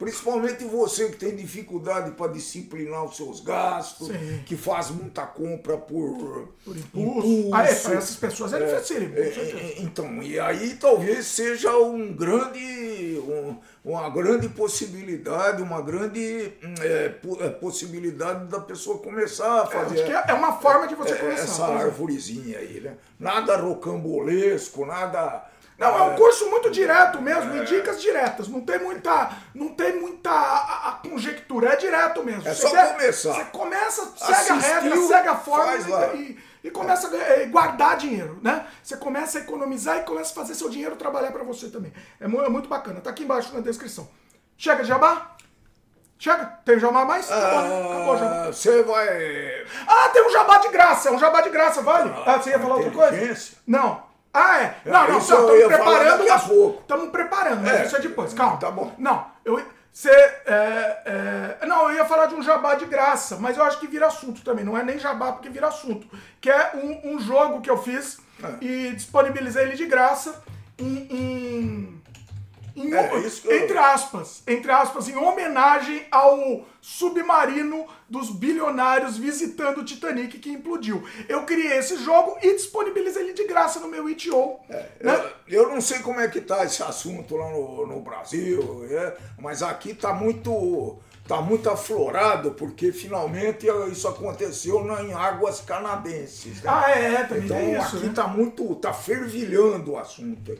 Principalmente 0.00 0.64
você 0.64 1.10
que 1.10 1.16
tem 1.16 1.36
dificuldade 1.36 2.12
para 2.12 2.32
disciplinar 2.32 3.04
os 3.04 3.18
seus 3.18 3.40
gastos, 3.40 4.08
Sim. 4.08 4.42
que 4.46 4.56
faz 4.56 4.88
muita 4.88 5.26
compra 5.26 5.76
por, 5.76 6.48
por 6.64 6.74
impulso. 6.74 7.18
impulso. 7.18 7.54
Ah, 7.54 7.64
é, 7.64 7.74
para 7.74 7.94
essas 7.96 8.16
pessoas 8.16 8.54
é, 8.54 8.62
é 8.62 8.76
difícil. 8.76 9.12
É, 9.14 9.20
é, 9.20 9.74
então, 9.82 10.22
e 10.22 10.40
aí 10.40 10.76
talvez 10.76 11.26
seja 11.26 11.76
um 11.76 12.14
grande, 12.14 13.22
um, 13.28 13.56
uma 13.84 14.08
grande 14.08 14.48
possibilidade, 14.48 15.60
uma 15.60 15.82
grande 15.82 16.50
é, 16.80 17.14
é 17.40 17.48
possibilidade 17.50 18.46
da 18.46 18.58
pessoa 18.58 19.00
começar 19.00 19.64
a 19.64 19.66
fazer. 19.66 20.00
é 20.00 20.32
uma 20.32 20.54
forma 20.54 20.88
de 20.88 20.94
você 20.94 21.14
começar. 21.14 21.42
Essa 21.42 21.66
árvorezinha 21.66 22.58
aí, 22.58 22.80
né? 22.80 22.94
Nada 23.18 23.54
rocambolesco, 23.58 24.86
nada 24.86 25.46
não, 25.80 25.98
é 25.98 26.02
um 26.02 26.14
curso 26.14 26.50
muito 26.50 26.70
direto 26.70 27.22
mesmo, 27.22 27.56
em 27.56 27.64
dicas 27.64 28.02
diretas. 28.02 28.46
Não 28.48 28.60
tem 28.60 28.78
muita, 28.78 29.30
não 29.54 29.70
tem 29.70 29.98
muita 29.98 30.30
a, 30.30 30.90
a 30.90 30.92
conjectura, 30.92 31.70
é 31.70 31.76
direto 31.76 32.22
mesmo. 32.22 32.46
É 32.46 32.52
você 32.52 32.68
só 32.68 32.70
quer, 32.70 32.92
começar. 32.92 33.32
Você 33.32 33.44
começa, 33.44 34.12
segue 34.14 34.50
a 34.50 34.54
regra, 34.56 34.96
segue 35.06 35.28
a 35.28 35.36
forma 35.36 35.72
e, 36.16 36.38
e, 36.62 36.70
começa 36.70 37.08
a 37.08 37.46
guardar 37.46 37.96
dinheiro, 37.96 38.38
né? 38.42 38.66
Você 38.82 38.94
começa 38.98 39.38
a 39.38 39.40
economizar 39.40 39.96
e 39.96 40.02
começa 40.02 40.32
a 40.32 40.34
fazer 40.34 40.54
seu 40.54 40.68
dinheiro 40.68 40.96
trabalhar 40.96 41.32
para 41.32 41.44
você 41.44 41.70
também. 41.70 41.94
É, 42.20 42.24
é 42.26 42.28
muito 42.28 42.68
bacana. 42.68 43.00
Tá 43.00 43.08
aqui 43.08 43.22
embaixo 43.22 43.54
na 43.54 43.60
descrição. 43.60 44.06
Chega 44.58 44.82
de 44.82 44.88
jabá? 44.88 45.34
Chega? 46.18 46.44
Tem 46.62 46.78
jabá 46.78 47.06
mais? 47.06 47.32
Acabou, 47.32 47.62
né? 47.62 47.86
Acabou 47.86 48.18
jabá. 48.18 48.46
Você 48.48 48.82
vai. 48.82 49.66
Ah, 49.88 50.10
tem 50.10 50.26
um 50.26 50.30
jabá 50.30 50.58
de 50.58 50.68
graça. 50.68 51.08
É 51.08 51.12
um 51.12 51.18
jabá 51.18 51.40
de 51.40 51.48
graça, 51.48 51.80
vale? 51.80 52.12
Ah, 52.26 52.36
você 52.36 52.50
ia 52.50 52.58
falar 52.58 52.74
outra 52.74 52.90
coisa? 52.90 53.56
Não. 53.66 54.09
Ah, 54.32 54.60
é? 54.62 54.76
Não, 54.84 55.08
não, 55.08 55.18
estamos 55.18 55.64
preparando. 55.66 56.18
Daqui 56.18 56.30
a 56.30 56.38
pouco. 56.38 56.80
Estamos 56.82 57.10
preparando, 57.10 57.62
mas 57.62 57.72
é, 57.80 57.84
isso 57.86 57.96
é 57.96 58.00
depois. 58.00 58.32
Calma. 58.32 58.56
Tá 58.58 58.70
bom. 58.70 58.94
Não, 58.98 59.26
eu, 59.44 59.60
Você. 59.92 60.08
É, 60.10 61.56
é, 61.62 61.66
não, 61.66 61.90
eu 61.90 61.96
ia 61.96 62.04
falar 62.04 62.26
de 62.26 62.34
um 62.36 62.42
jabá 62.42 62.74
de 62.76 62.84
graça, 62.84 63.36
mas 63.40 63.56
eu 63.56 63.64
acho 63.64 63.80
que 63.80 63.88
vira 63.88 64.06
assunto 64.06 64.42
também. 64.42 64.64
Não 64.64 64.78
é 64.78 64.84
nem 64.84 64.98
jabá 65.00 65.32
porque 65.32 65.48
vira 65.48 65.66
assunto. 65.66 66.06
Que 66.40 66.48
é 66.48 66.72
um, 66.74 67.14
um 67.14 67.20
jogo 67.20 67.60
que 67.60 67.68
eu 67.70 67.76
fiz 67.82 68.18
É. 68.42 68.64
e 68.64 68.92
disponibilizei 68.92 69.64
ele 69.64 69.76
de 69.76 69.86
graça 69.86 70.40
em. 70.78 71.06
em- 71.10 71.99
em- 72.84 72.94
É, 72.94 73.10
eu- 73.14 73.56
entre 73.64 73.78
aspas, 73.78 74.42
entre 74.46 74.70
aspas, 74.70 75.08
em 75.08 75.16
homenagem 75.16 76.04
ao 76.10 76.64
submarino 76.80 77.86
dos 78.08 78.30
bilionários 78.30 79.16
visitando 79.16 79.78
o 79.78 79.84
Titanic 79.84 80.38
que 80.38 80.50
implodiu. 80.50 81.02
Eu 81.28 81.44
criei 81.44 81.78
esse 81.78 81.96
jogo 82.02 82.36
e 82.42 82.54
disponibilizei 82.54 83.22
ele 83.24 83.32
de 83.32 83.46
graça 83.46 83.78
no 83.80 83.88
meu 83.88 84.08
itch.io. 84.08 84.56
né? 84.68 85.30
Eu, 85.48 85.62
eu 85.64 85.68
não 85.70 85.80
sei 85.80 85.98
como 86.00 86.20
é 86.20 86.28
que 86.28 86.40
tá 86.40 86.64
esse 86.64 86.82
assunto 86.82 87.36
lá 87.36 87.50
no, 87.50 87.86
no 87.86 88.00
Brasil, 88.00 88.84
é, 88.90 89.16
mas 89.38 89.62
aqui 89.62 89.94
tá 89.94 90.12
muito 90.12 90.98
tá 91.28 91.40
muito 91.40 91.70
aflorado 91.70 92.50
porque 92.52 92.90
finalmente 92.90 93.64
isso 93.92 94.08
aconteceu 94.08 94.80
em 95.00 95.12
águas 95.12 95.60
canadenses. 95.60 96.60
né? 96.62 96.70
Ah, 96.72 96.90
é, 96.90 97.14
é, 97.14 97.24
também 97.24 97.44
então 97.44 97.56
tem 97.56 97.72
isso. 97.78 97.96
aqui 97.98 98.06
né? 98.06 98.12
tá 98.12 98.26
muito 98.26 98.74
tá 98.76 98.92
fervilhando 98.92 99.92
o 99.92 99.98
assunto. 99.98 100.58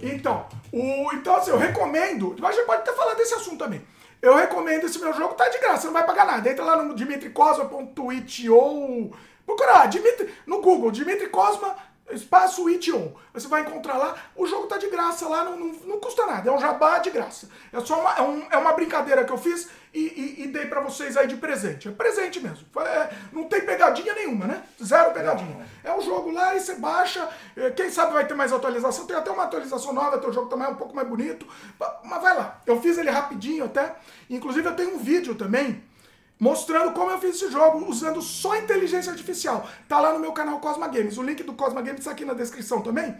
Então, 0.00 0.46
o, 0.72 1.12
então 1.12 1.36
assim, 1.36 1.50
eu 1.50 1.58
recomendo. 1.58 2.36
A 2.42 2.52
gente 2.52 2.66
pode 2.66 2.82
até 2.82 2.92
falar 2.92 3.14
desse 3.14 3.34
assunto 3.34 3.58
também. 3.58 3.82
Eu 4.20 4.36
recomendo 4.36 4.84
esse 4.84 5.00
meu 5.00 5.12
jogo, 5.12 5.34
tá 5.34 5.48
de 5.48 5.58
graça, 5.58 5.86
não 5.86 5.92
vai 5.92 6.06
pagar 6.06 6.24
nada. 6.24 6.48
Entra 6.48 6.64
lá 6.64 6.80
no 6.82 6.94
dimitricosma.itio. 6.94 9.10
Procura 9.44 9.72
lá, 9.72 9.86
Dimitri, 9.86 10.32
no 10.46 10.60
Google, 10.60 10.92
Dimitri 10.92 11.28
Cosma, 11.28 11.76
espaço 12.10 12.68
itio. 12.68 13.14
Você 13.32 13.48
vai 13.48 13.62
encontrar 13.62 13.96
lá, 13.96 14.16
o 14.36 14.46
jogo 14.46 14.66
tá 14.66 14.76
de 14.76 14.88
graça 14.90 15.28
lá, 15.28 15.44
não, 15.44 15.58
não, 15.58 15.66
não 15.86 16.00
custa 16.00 16.26
nada, 16.26 16.48
é 16.50 16.52
um 16.52 16.58
jabá 16.60 16.98
de 16.98 17.10
graça. 17.10 17.48
É 17.72 17.80
só 17.80 18.00
uma, 18.00 18.14
é, 18.16 18.22
um- 18.22 18.46
é 18.50 18.56
uma 18.56 18.72
brincadeira 18.72 19.24
que 19.24 19.32
eu 19.32 19.38
fiz 19.38 19.68
e, 19.94 20.00
e- 20.00 20.42
e 20.44 20.46
dei 20.48 20.66
pra 20.66 20.80
vocês 20.80 21.16
aí 21.16 21.26
de 21.26 21.36
presente. 21.36 21.88
É 21.88 21.90
presente 21.92 22.40
mesmo. 22.40 22.66
É, 22.80 23.10
não 23.32 23.44
tem 23.44 23.60
pegadinha 23.62 24.14
nenhuma, 24.14 24.46
né? 24.46 24.62
Zero 24.82 25.12
pegadinha. 25.12 25.66
É 25.84 25.92
um 25.94 26.00
jogo 26.00 26.30
lá 26.30 26.54
e 26.54 26.60
você 26.60 26.74
baixa. 26.76 27.28
eh, 27.56 27.70
Quem 27.70 27.90
sabe 27.90 28.12
vai 28.12 28.26
ter 28.26 28.34
mais 28.34 28.52
atualização. 28.52 29.06
Tem 29.06 29.16
até 29.16 29.30
uma 29.30 29.44
atualização 29.44 29.92
nova, 29.92 30.18
teu 30.18 30.32
jogo 30.32 30.48
também 30.48 30.66
é 30.66 30.70
um 30.70 30.74
pouco 30.76 30.94
mais 30.94 31.06
bonito. 31.08 31.46
Mas 32.04 32.22
vai 32.22 32.36
lá. 32.36 32.60
Eu 32.66 32.80
fiz 32.80 32.98
ele 32.98 33.10
rapidinho 33.10 33.64
até. 33.66 33.94
Inclusive 34.30 34.66
eu 34.68 34.74
tenho 34.76 34.94
um 34.94 34.98
vídeo 34.98 35.34
também 35.34 35.82
mostrando 36.46 36.92
como 36.92 37.08
eu 37.08 37.20
fiz 37.20 37.36
esse 37.36 37.52
jogo 37.52 37.88
usando 37.88 38.20
só 38.20 38.56
inteligência 38.56 39.12
artificial. 39.12 39.64
Tá 39.88 40.00
lá 40.00 40.12
no 40.12 40.18
meu 40.18 40.32
canal 40.32 40.58
Cosma 40.58 40.88
Games. 40.88 41.16
O 41.16 41.22
link 41.22 41.40
do 41.44 41.52
Cosma 41.52 41.80
Games 41.80 42.04
tá 42.04 42.10
aqui 42.10 42.24
na 42.24 42.34
descrição 42.34 42.80
também. 42.80 43.14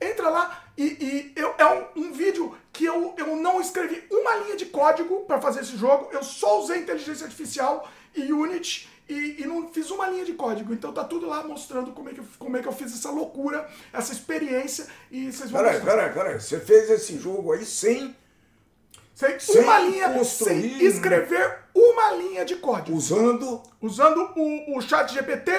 Entra 0.00 0.28
lá 0.28 0.62
e, 0.76 0.84
e 0.84 1.32
eu- 1.34 1.54
é 1.58 1.66
um, 1.66 2.02
um 2.04 2.12
vídeo 2.12 2.56
que 2.72 2.84
eu, 2.84 3.14
eu 3.16 3.34
não 3.34 3.60
escrevi 3.60 4.04
uma 4.12 4.36
linha 4.36 4.56
de 4.56 4.66
código 4.66 5.24
para 5.26 5.40
fazer 5.40 5.62
esse 5.62 5.76
jogo. 5.76 6.08
Eu 6.12 6.22
só 6.22 6.60
usei 6.60 6.78
inteligência 6.78 7.24
artificial 7.24 7.74
e 8.14 8.32
Unity 8.32 8.88
e, 9.08 9.42
e 9.42 9.44
não 9.44 9.68
fiz 9.72 9.90
uma 9.90 10.08
linha 10.08 10.24
de 10.24 10.34
código. 10.34 10.72
Então 10.72 10.92
tá 10.92 11.02
tudo 11.02 11.26
lá 11.26 11.42
mostrando 11.42 11.90
como 11.90 12.10
é 12.10 12.12
que 12.14 12.20
eu, 12.20 12.26
como 12.38 12.56
é 12.58 12.62
que 12.62 12.68
eu 12.68 12.72
fiz 12.72 12.94
essa 12.94 13.10
loucura, 13.10 13.68
essa 13.92 14.12
experiência 14.12 14.86
e 15.10 15.32
vocês 15.32 15.50
vão 15.50 15.60
Peraí, 15.64 15.80
peraí, 15.80 16.12
peraí. 16.12 16.40
Você 16.40 16.60
fez 16.60 16.88
esse 16.90 17.18
jogo 17.18 17.50
aí 17.54 17.66
sem 17.66 18.14
Sem, 19.16 19.36
Sem 19.40 19.62
uma 19.64 19.80
linha, 19.80 20.22
sem 20.22 20.80
escrever 20.86 21.58
uma 21.78 22.10
linha 22.12 22.44
de 22.44 22.56
código. 22.56 22.96
usando 22.96 23.62
usando 23.80 24.30
o, 24.36 24.76
o 24.76 24.80
chat 24.80 25.12
GPT 25.12 25.52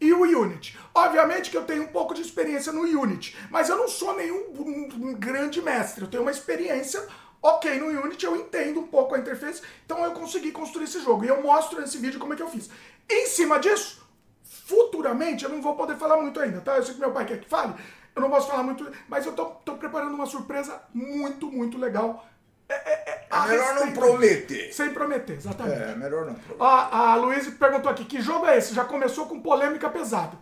e 0.00 0.12
o 0.12 0.22
Unity. 0.22 0.78
Obviamente 0.94 1.50
que 1.50 1.56
eu 1.56 1.64
tenho 1.64 1.84
um 1.84 1.88
pouco 1.88 2.14
de 2.14 2.22
experiência 2.22 2.72
no 2.72 2.82
Unity, 2.82 3.36
mas 3.50 3.68
eu 3.68 3.76
não 3.76 3.86
sou 3.88 4.16
nenhum 4.16 4.40
um- 4.58 5.08
um 5.08 5.14
grande 5.14 5.60
mestre. 5.62 6.02
Eu 6.04 6.10
tenho 6.10 6.22
uma 6.22 6.30
experiência 6.32 7.06
ok 7.40 7.78
no 7.78 7.86
Unity, 7.86 8.24
eu 8.24 8.36
entendo 8.36 8.80
um 8.80 8.86
pouco 8.86 9.14
a 9.14 9.18
interface, 9.18 9.62
então 9.84 10.04
eu 10.04 10.12
consegui 10.12 10.50
construir 10.52 10.84
esse 10.84 11.00
jogo. 11.00 11.24
E 11.24 11.28
eu 11.28 11.42
mostro 11.42 11.80
nesse 11.80 11.98
vídeo 11.98 12.18
como 12.20 12.32
é 12.32 12.36
que 12.36 12.42
eu 12.42 12.48
fiz. 12.50 12.68
Em 13.10 13.26
cima 13.26 13.58
disso, 13.58 14.00
futuramente, 14.44 15.44
eu 15.44 15.50
não 15.50 15.60
vou 15.62 15.74
poder 15.76 15.96
falar 15.96 16.16
muito 16.16 16.38
ainda, 16.40 16.60
tá? 16.60 16.76
Eu 16.76 16.82
sei 16.82 16.94
que 16.94 17.00
meu 17.00 17.12
pai 17.12 17.24
quer 17.26 17.40
que 17.40 17.48
fale, 17.48 17.74
eu 18.14 18.22
não 18.22 18.30
posso 18.30 18.48
falar 18.48 18.62
muito, 18.62 18.86
mas 19.08 19.24
eu 19.26 19.32
tô, 19.32 19.46
tô 19.46 19.74
preparando 19.74 20.14
uma 20.14 20.26
surpresa 20.26 20.82
muito, 20.92 21.50
muito 21.50 21.78
legal. 21.78 22.26
É, 22.72 22.90
é, 22.90 23.26
é, 23.30 23.36
É 23.36 23.48
melhor 23.48 23.74
não 23.74 23.92
prometer. 23.92 24.72
Sem 24.72 24.90
prometer, 24.90 25.34
exatamente. 25.34 25.82
É, 25.82 25.94
melhor 25.94 26.26
não 26.26 26.34
prometer. 26.34 26.62
A, 26.62 27.12
a 27.12 27.16
Luiz 27.16 27.48
perguntou 27.48 27.90
aqui, 27.90 28.04
que 28.04 28.20
jogo 28.20 28.46
é 28.46 28.56
esse? 28.56 28.74
Já 28.74 28.84
começou 28.84 29.26
com 29.26 29.40
polêmica 29.40 29.90
pesada. 29.90 30.36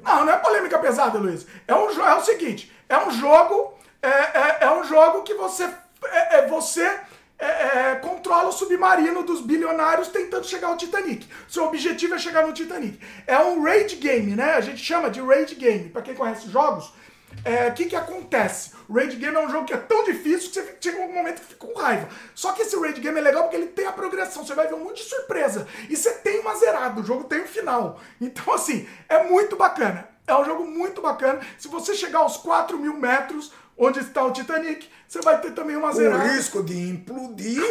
Não, 0.00 0.24
não 0.24 0.32
é 0.32 0.36
polêmica 0.36 0.78
pesada, 0.78 1.18
Luiz. 1.18 1.46
É, 1.66 1.74
um, 1.74 1.90
é 1.90 2.14
o 2.14 2.20
seguinte, 2.20 2.70
é 2.88 2.98
um 2.98 3.10
jogo, 3.10 3.74
é, 4.02 4.08
é, 4.08 4.58
é 4.60 4.70
um 4.70 4.84
jogo 4.84 5.22
que 5.22 5.34
você, 5.34 5.64
é, 6.04 6.38
é 6.38 6.46
você 6.46 7.00
é, 7.38 7.46
é, 7.46 7.94
controla 7.96 8.48
o 8.48 8.52
submarino 8.52 9.22
dos 9.22 9.40
bilionários 9.40 10.08
tentando 10.08 10.46
chegar 10.46 10.68
ao 10.68 10.76
Titanic. 10.76 11.26
Seu 11.48 11.64
objetivo 11.64 12.14
é 12.14 12.18
chegar 12.18 12.46
no 12.46 12.52
Titanic. 12.52 12.98
É 13.26 13.38
um 13.38 13.62
raid 13.62 13.96
game, 13.96 14.36
né? 14.36 14.54
A 14.54 14.60
gente 14.60 14.82
chama 14.84 15.10
de 15.10 15.20
raid 15.20 15.54
game. 15.54 15.88
Pra 15.88 16.02
quem 16.02 16.14
conhece 16.14 16.48
jogos, 16.48 16.92
é, 17.44 17.68
o 17.68 17.72
que 17.72 17.86
que 17.86 17.96
acontece? 17.96 18.72
O 18.88 18.94
Raid 18.94 19.16
Game 19.16 19.34
é 19.34 19.40
um 19.40 19.50
jogo 19.50 19.66
que 19.66 19.72
é 19.72 19.76
tão 19.76 20.04
difícil 20.04 20.50
que 20.50 20.60
você 20.60 20.76
chega 20.80 21.00
um 21.00 21.12
momento 21.12 21.40
que 21.40 21.46
fica 21.48 21.66
com 21.66 21.78
raiva. 21.78 22.08
Só 22.34 22.52
que 22.52 22.62
esse 22.62 22.78
Raid 22.78 23.00
Game 23.00 23.18
é 23.18 23.20
legal 23.20 23.44
porque 23.44 23.56
ele 23.56 23.68
tem 23.68 23.86
a 23.86 23.92
progressão, 23.92 24.44
você 24.44 24.54
vai 24.54 24.66
ver 24.66 24.74
um 24.74 24.84
monte 24.84 25.02
de 25.02 25.08
surpresa. 25.08 25.66
E 25.88 25.96
você 25.96 26.12
tem 26.12 26.40
uma 26.40 26.54
zerada, 26.54 27.00
o 27.00 27.04
jogo 27.04 27.24
tem 27.24 27.42
um 27.42 27.46
final. 27.46 28.00
Então, 28.20 28.52
assim, 28.52 28.88
é 29.08 29.22
muito 29.24 29.56
bacana. 29.56 30.08
É 30.26 30.34
um 30.34 30.44
jogo 30.44 30.66
muito 30.66 31.00
bacana. 31.00 31.40
Se 31.58 31.68
você 31.68 31.94
chegar 31.94 32.20
aos 32.20 32.36
4 32.38 32.78
mil 32.78 32.96
metros, 32.96 33.52
onde 33.76 34.00
está 34.00 34.24
o 34.24 34.32
Titanic, 34.32 34.88
você 35.06 35.20
vai 35.20 35.40
ter 35.40 35.52
também 35.52 35.76
uma 35.76 35.92
zerada. 35.92 36.24
risco 36.24 36.62
de 36.62 36.76
implodir, 36.76 37.62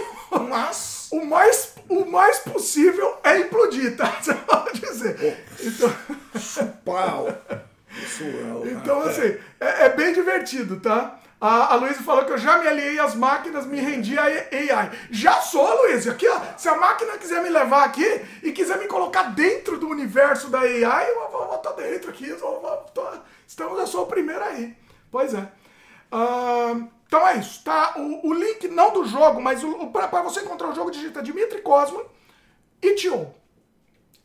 mas 0.49 1.03
O 1.13 1.23
mais, 1.23 1.75
o 1.89 2.05
mais 2.05 2.39
possível 2.39 3.19
é 3.23 3.37
implodir, 3.37 3.95
tá? 3.95 4.17
Você 4.19 4.33
pode 4.33 4.79
dizer. 4.79 5.45
Então... 5.61 5.95
pau. 6.83 7.27
Então, 8.67 9.01
assim, 9.01 9.37
é, 9.59 9.85
é 9.85 9.89
bem 9.89 10.13
divertido, 10.13 10.79
tá? 10.79 11.19
A, 11.39 11.73
a 11.73 11.75
Luísa 11.75 12.01
falou 12.03 12.23
que 12.23 12.31
eu 12.31 12.37
já 12.37 12.57
me 12.57 12.67
aliei 12.67 12.97
às 12.99 13.15
máquinas, 13.15 13.65
me 13.65 13.79
rendi 13.79 14.17
a 14.17 14.23
AI. 14.23 14.91
Já 15.11 15.41
sou, 15.41 15.81
Luísa. 15.83 16.11
Aqui, 16.11 16.27
ó, 16.27 16.39
se 16.57 16.69
a 16.69 16.75
máquina 16.75 17.17
quiser 17.17 17.43
me 17.43 17.49
levar 17.49 17.83
aqui 17.83 18.21
e 18.41 18.51
quiser 18.53 18.77
me 18.79 18.87
colocar 18.87 19.23
dentro 19.23 19.77
do 19.77 19.89
universo 19.89 20.49
da 20.49 20.59
AI, 20.61 21.09
eu 21.09 21.29
vou 21.29 21.55
estar 21.55 21.71
dentro 21.73 22.09
aqui. 22.11 22.29
Eu 22.29 22.37
vou- 22.39 22.61
tô- 22.93 23.05
estamos, 23.45 23.77
eu 23.77 23.87
sou 23.87 24.03
o 24.03 24.07
primeiro 24.07 24.41
aí. 24.43 24.73
Pois 25.11 25.33
é. 25.33 25.45
Ah, 26.11 26.75
então 27.07 27.27
é 27.27 27.35
isso, 27.37 27.61
tá? 27.63 27.95
O, 27.97 28.29
o 28.29 28.33
link 28.33 28.67
não 28.69 28.93
do 28.93 29.05
jogo, 29.05 29.41
mas 29.41 29.61
para 29.91 30.21
você 30.21 30.39
encontrar 30.41 30.69
o 30.69 30.75
jogo, 30.75 30.91
digita 30.91 31.21
Dimitri 31.21 31.61
Cosma 31.61 32.01
e 32.81 32.95
Tio. 32.95 33.33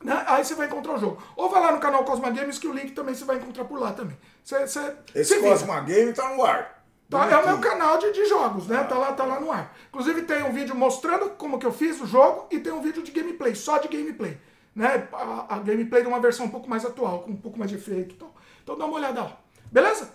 Né? 0.03 0.23
Aí 0.27 0.43
você 0.43 0.55
vai 0.55 0.67
encontrar 0.67 0.93
o 0.93 0.97
jogo. 0.97 1.21
Ou 1.35 1.49
vai 1.49 1.61
lá 1.61 1.71
no 1.71 1.79
canal 1.79 2.03
Cosma 2.05 2.29
Games, 2.29 2.57
que 2.57 2.67
o 2.67 2.73
link 2.73 2.91
também 2.91 3.13
você 3.13 3.25
vai 3.25 3.37
encontrar 3.37 3.65
por 3.65 3.79
lá 3.79 3.91
também. 3.91 4.17
Você, 4.43 4.65
você, 4.65 4.95
esse. 5.13 5.39
Cosma 5.39 5.81
Game 5.81 6.13
tá 6.13 6.33
no 6.33 6.43
ar. 6.43 6.79
Tá, 7.09 7.25
é 7.25 7.37
o 7.37 7.47
meu 7.47 7.57
canal 7.57 7.97
de, 7.97 8.11
de 8.11 8.25
jogos, 8.27 8.67
né? 8.67 8.83
Tá 8.83 8.95
lá, 8.95 9.11
tá 9.13 9.25
lá 9.25 9.39
no 9.39 9.51
ar. 9.51 9.75
Inclusive 9.89 10.21
tem 10.21 10.43
um 10.43 10.53
vídeo 10.53 10.75
mostrando 10.75 11.31
como 11.31 11.57
que 11.57 11.65
eu 11.65 11.73
fiz 11.73 11.99
o 11.99 12.05
jogo 12.05 12.47
e 12.51 12.59
tem 12.59 12.71
um 12.71 12.81
vídeo 12.81 13.01
de 13.01 13.11
gameplay, 13.11 13.55
só 13.55 13.79
de 13.79 13.87
gameplay. 13.87 14.37
Né? 14.75 15.07
A, 15.11 15.55
a 15.55 15.59
gameplay 15.59 16.03
de 16.03 16.07
uma 16.07 16.19
versão 16.19 16.45
um 16.45 16.49
pouco 16.49 16.69
mais 16.69 16.85
atual, 16.85 17.23
com 17.23 17.31
um 17.31 17.35
pouco 17.35 17.57
mais 17.57 17.71
de 17.71 17.77
efeito 17.77 18.13
e 18.13 18.17
tal. 18.17 18.33
Então 18.63 18.77
dá 18.77 18.85
uma 18.85 18.95
olhada 18.95 19.23
lá. 19.23 19.37
Beleza? 19.71 20.11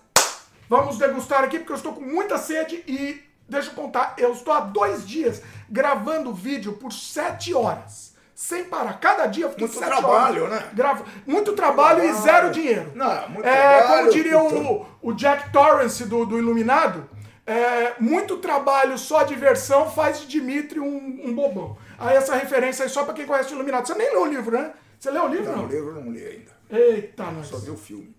Vamos 0.69 0.97
degustar 0.97 1.43
aqui, 1.43 1.59
porque 1.59 1.73
eu 1.73 1.77
estou 1.77 1.93
com 1.93 2.01
muita 2.01 2.39
sede 2.39 2.77
e 2.87 3.21
deixa 3.49 3.71
eu 3.71 3.75
contar, 3.75 4.15
eu 4.17 4.33
estou 4.33 4.55
há 4.55 4.61
dois 4.61 5.07
dias 5.07 5.43
gravando 5.69 6.33
vídeo 6.33 6.75
por 6.75 6.93
sete 6.93 7.53
horas. 7.53 8.14
Sem 8.35 8.65
parar. 8.65 8.95
Cada 8.99 9.27
dia 9.27 9.45
eu 9.45 9.51
fiquei 9.51 9.67
Muito 9.67 9.79
trabalho, 9.79 10.45
horas. 10.45 10.63
né? 10.63 10.71
Gravo. 10.75 11.05
Muito 11.27 11.53
trabalho 11.53 12.03
e 12.05 12.13
zero 12.15 12.51
dinheiro. 12.51 12.91
Não, 12.95 13.29
muito 13.29 13.47
é, 13.47 13.79
trabalho, 13.79 13.99
como 14.01 14.11
diria 14.13 14.43
o, 14.43 14.87
o 15.01 15.13
Jack 15.13 15.53
Torrance 15.53 16.05
do, 16.07 16.27
do 16.27 16.37
Iluminado, 16.37 17.09
é, 17.47 17.95
muito 18.01 18.39
trabalho, 18.39 18.99
só 18.99 19.23
diversão 19.23 19.89
faz 19.91 20.21
de 20.21 20.27
Dimitri 20.27 20.81
um, 20.81 21.21
um 21.25 21.33
bobão. 21.35 21.77
Aí 21.97 22.17
essa 22.17 22.35
referência 22.35 22.85
aí 22.85 22.89
só 22.89 23.05
pra 23.05 23.15
quem 23.15 23.25
conhece 23.27 23.53
o 23.53 23.55
Iluminado. 23.57 23.87
Você 23.87 23.95
nem 23.95 24.11
leu 24.11 24.23
o 24.23 24.27
livro, 24.27 24.59
né? 24.59 24.73
Você 24.99 25.11
leu 25.13 25.25
o 25.25 25.29
livro? 25.29 25.47
Não, 25.53 25.59
Não. 25.59 25.65
o 25.67 25.69
livro 25.69 25.91
eu 25.91 26.03
não 26.03 26.11
li 26.13 26.25
ainda. 26.27 26.51
Eita, 26.71 27.25
nós. 27.31 27.47
Só 27.47 27.59
vi 27.59 27.71
o 27.71 27.77
filme. 27.77 28.15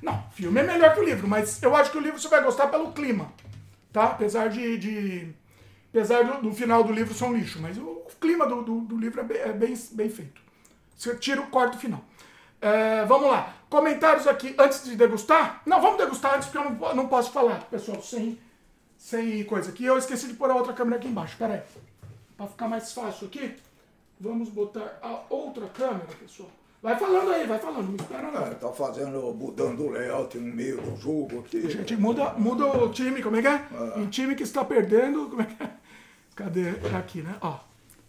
Não, 0.00 0.22
filme 0.34 0.60
é 0.60 0.62
melhor 0.62 0.94
que 0.94 1.00
o 1.00 1.04
livro, 1.04 1.26
mas 1.26 1.60
eu 1.62 1.74
acho 1.74 1.90
que 1.90 1.98
o 1.98 2.00
livro 2.00 2.20
você 2.20 2.28
vai 2.28 2.42
gostar 2.42 2.68
pelo 2.68 2.92
clima, 2.92 3.32
tá? 3.92 4.04
Apesar 4.04 4.48
de... 4.48 4.78
de- 4.78 5.41
apesar 5.92 6.24
do, 6.24 6.48
do 6.48 6.54
final 6.54 6.82
do 6.82 6.92
livro 6.92 7.12
ser 7.12 7.24
um 7.24 7.34
lixo, 7.36 7.60
mas 7.60 7.76
o, 7.76 7.82
o 7.82 8.08
clima 8.18 8.46
do, 8.46 8.62
do, 8.62 8.80
do 8.80 8.96
livro 8.96 9.20
é 9.20 9.24
bem, 9.24 9.38
é 9.38 9.52
bem, 9.52 9.78
bem 9.92 10.08
feito. 10.08 10.40
Você 10.96 11.14
tira 11.16 11.40
o 11.40 11.48
corte 11.48 11.76
final. 11.76 12.02
É, 12.60 13.04
vamos 13.04 13.28
lá. 13.30 13.54
Comentários 13.68 14.26
aqui 14.26 14.54
antes 14.58 14.84
de 14.84 14.96
degustar. 14.96 15.62
Não, 15.66 15.80
vamos 15.80 15.98
degustar 15.98 16.36
antes, 16.36 16.48
porque 16.48 16.66
eu 16.66 16.70
não, 16.70 16.94
não 16.94 17.08
posso 17.08 17.30
falar, 17.32 17.64
pessoal, 17.64 18.00
sem, 18.00 18.38
sem 18.96 19.44
coisa 19.44 19.70
aqui. 19.70 19.84
Eu 19.84 19.98
esqueci 19.98 20.28
de 20.28 20.34
pôr 20.34 20.50
a 20.50 20.54
outra 20.54 20.72
câmera 20.72 20.96
aqui 20.96 21.08
embaixo. 21.08 21.36
Pera 21.36 21.54
aí. 21.54 21.62
Pra 22.36 22.46
ficar 22.46 22.68
mais 22.68 22.92
fácil 22.92 23.26
aqui, 23.26 23.56
vamos 24.18 24.48
botar 24.48 24.98
a 25.02 25.22
outra 25.28 25.66
câmera, 25.66 26.06
pessoal. 26.20 26.48
Vai 26.80 26.96
falando 26.98 27.30
aí, 27.32 27.46
vai 27.46 27.58
falando. 27.58 27.88
Não 27.88 27.96
espera 27.96 28.30
não. 28.30 28.46
É, 28.46 28.50
tá 28.54 28.72
fazendo, 28.72 29.32
mudando 29.34 29.84
o 29.84 29.90
layout 29.90 30.36
no 30.38 30.54
meio 30.54 30.80
do 30.80 30.96
jogo 30.96 31.40
aqui. 31.40 31.68
Gente 31.68 31.96
muda, 31.96 32.34
muda 32.34 32.66
o 32.66 32.90
time, 32.90 33.22
como 33.22 33.36
é 33.36 33.42
que 33.42 33.48
é? 33.48 33.66
Um 33.96 34.08
time 34.08 34.34
que 34.34 34.42
está 34.42 34.64
perdendo, 34.64 35.28
como 35.28 35.42
é 35.42 35.46
que 35.46 35.62
é? 35.62 35.70
Cadê? 36.42 36.70
É 36.92 36.96
aqui, 36.96 37.22
né? 37.22 37.36
Ó. 37.40 37.58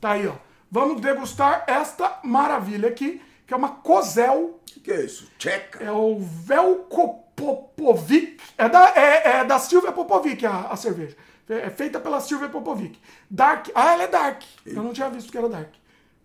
Tá 0.01 0.11
aí, 0.11 0.27
ó. 0.27 0.33
Vamos 0.71 1.01
degustar 1.01 1.63
esta 1.67 2.19
maravilha 2.23 2.89
aqui, 2.89 3.21
que 3.45 3.53
é 3.53 3.57
uma 3.57 3.69
Kozel. 3.69 4.59
O 4.59 4.59
que, 4.65 4.79
que, 4.79 4.91
é 4.91 5.05
isso? 5.05 5.29
Tcheca? 5.37 5.83
É 5.83 5.91
o 5.91 6.19
Velko 6.19 7.23
Popovic. 7.35 8.41
É 8.57 8.67
da, 8.67 8.89
é, 8.95 9.27
é 9.39 9.45
da 9.45 9.59
Silvia 9.59 9.91
Popovic 9.91 10.45
a, 10.45 10.67
a 10.71 10.75
cerveja. 10.75 11.15
É 11.47 11.69
feita 11.69 11.99
pela 11.99 12.19
Silvia 12.19 12.49
Popovic. 12.49 12.99
Dark. 13.29 13.67
Ah, 13.75 13.93
ela 13.93 14.03
é 14.03 14.07
Dark. 14.07 14.41
Eu 14.65 14.81
não 14.81 14.93
tinha 14.93 15.09
visto 15.09 15.31
que 15.31 15.37
era 15.37 15.47
Dark. 15.47 15.69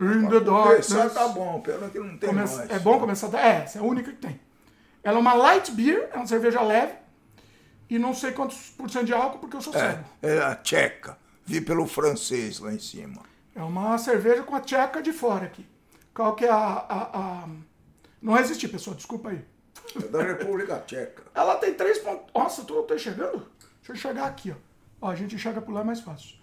In 0.01 0.29
the 0.29 0.41
Darkness. 0.41 1.13
tá 1.13 1.29
bom, 1.29 1.61
pena 1.61 1.91
que 1.91 1.99
não 1.99 2.17
tem 2.17 2.29
Começa, 2.29 2.59
mais. 2.59 2.71
É 2.71 2.79
bom 2.79 2.99
começar. 3.01 3.35
É, 3.35 3.65
essa 3.65 3.79
é 3.79 3.81
a 3.83 3.85
única 3.85 4.13
que 4.13 4.19
tem. 4.19 4.41
Ela 5.03 5.19
é 5.19 5.21
uma 5.21 5.35
light 5.35 5.73
beer, 5.73 6.09
é 6.13 6.17
uma 6.17 6.27
cerveja 6.27 6.63
leve. 6.63 6.95
E 7.91 7.99
não 7.99 8.15
sei 8.15 8.33
quantos 8.33 8.71
por 8.71 8.89
cento 8.91 9.07
de 9.07 9.13
álcool, 9.13 9.39
porque 9.39 9.57
eu 9.57 9.61
sou 9.61 9.75
é, 9.75 9.79
cego. 9.79 10.05
É 10.23 10.39
a 10.39 10.55
tcheca. 10.55 11.19
Vi 11.49 11.63
pelo 11.63 11.87
francês 11.87 12.59
lá 12.59 12.75
em 12.75 12.79
cima. 12.79 13.23
É 13.57 13.63
uma 13.63 13.97
cerveja 13.97 14.43
com 14.43 14.55
a 14.55 14.61
tcheca 14.61 15.01
de 15.01 15.15
fora 15.15 15.47
aqui. 15.47 15.67
Qual 16.13 16.37
que 16.37 16.45
é 16.45 16.51
a. 16.51 16.55
a, 16.55 17.19
a... 17.19 17.49
Não 18.21 18.37
existe, 18.37 18.69
pessoal, 18.69 18.95
desculpa 18.95 19.31
aí. 19.31 19.43
É 19.97 20.09
da 20.09 20.23
República 20.23 20.79
Tcheca. 20.87 21.23
Ela 21.35 21.57
tem 21.57 21.73
três 21.73 22.01
pontos. 22.01 22.27
Nossa, 22.35 22.65
tu 22.65 22.83
tô 22.83 22.95
enxergando? 22.95 23.49
Deixa 23.79 23.93
eu 23.93 23.95
enxergar 23.95 24.27
aqui, 24.27 24.51
ó. 24.51 25.07
ó 25.07 25.11
a 25.11 25.15
gente 25.15 25.37
enxerga 25.37 25.63
por 25.63 25.73
lá 25.73 25.81
é 25.81 25.85
mais 25.85 26.01
fácil. 26.01 26.37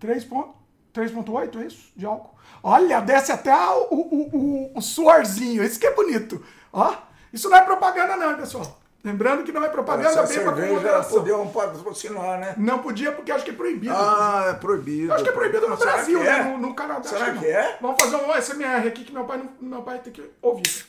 3,8 0.00 1.60
é 1.60 1.66
isso? 1.66 1.90
De 1.96 2.06
álcool. 2.06 2.38
Olha, 2.62 3.00
desce 3.00 3.32
até 3.32 3.52
o, 3.52 3.88
o, 3.90 4.36
o, 4.36 4.78
o 4.78 4.80
suorzinho. 4.80 5.64
Isso 5.64 5.80
que 5.80 5.88
é 5.88 5.94
bonito. 5.94 6.40
Ó, 6.72 6.96
isso 7.32 7.50
não 7.50 7.56
é 7.56 7.62
propaganda, 7.62 8.16
não, 8.16 8.36
pessoal. 8.36 8.80
Lembrando 9.04 9.42
que 9.42 9.50
não 9.50 9.64
é 9.64 9.68
propaganda, 9.68 10.08
Essa 10.08 10.26
cerveja 10.26 11.02
podiam 11.02 11.48
patrocinar, 11.48 12.38
né? 12.38 12.54
Não 12.56 12.78
podia 12.78 13.10
porque 13.10 13.32
acho 13.32 13.44
que 13.44 13.50
é 13.50 13.54
proibido. 13.54 13.92
Ah, 13.92 14.50
é 14.50 14.54
proibido. 14.54 15.08
Eu 15.08 15.14
acho 15.14 15.24
que 15.24 15.30
é 15.30 15.32
proibido 15.32 15.68
no 15.68 15.76
Brasil, 15.76 16.22
é? 16.22 16.24
né? 16.24 16.42
No, 16.44 16.58
no 16.58 16.74
Canadá. 16.74 17.02
Será 17.02 17.32
que, 17.32 17.46
é? 17.46 17.78
Vamos 17.80 18.00
fazer 18.00 18.16
um 18.16 18.40
SMR 18.40 18.86
aqui 18.86 19.04
que 19.04 19.12
meu 19.12 19.24
pai, 19.24 19.42
meu 19.60 19.82
pai 19.82 19.98
tem 19.98 20.12
que 20.12 20.30
ouvir. 20.40 20.86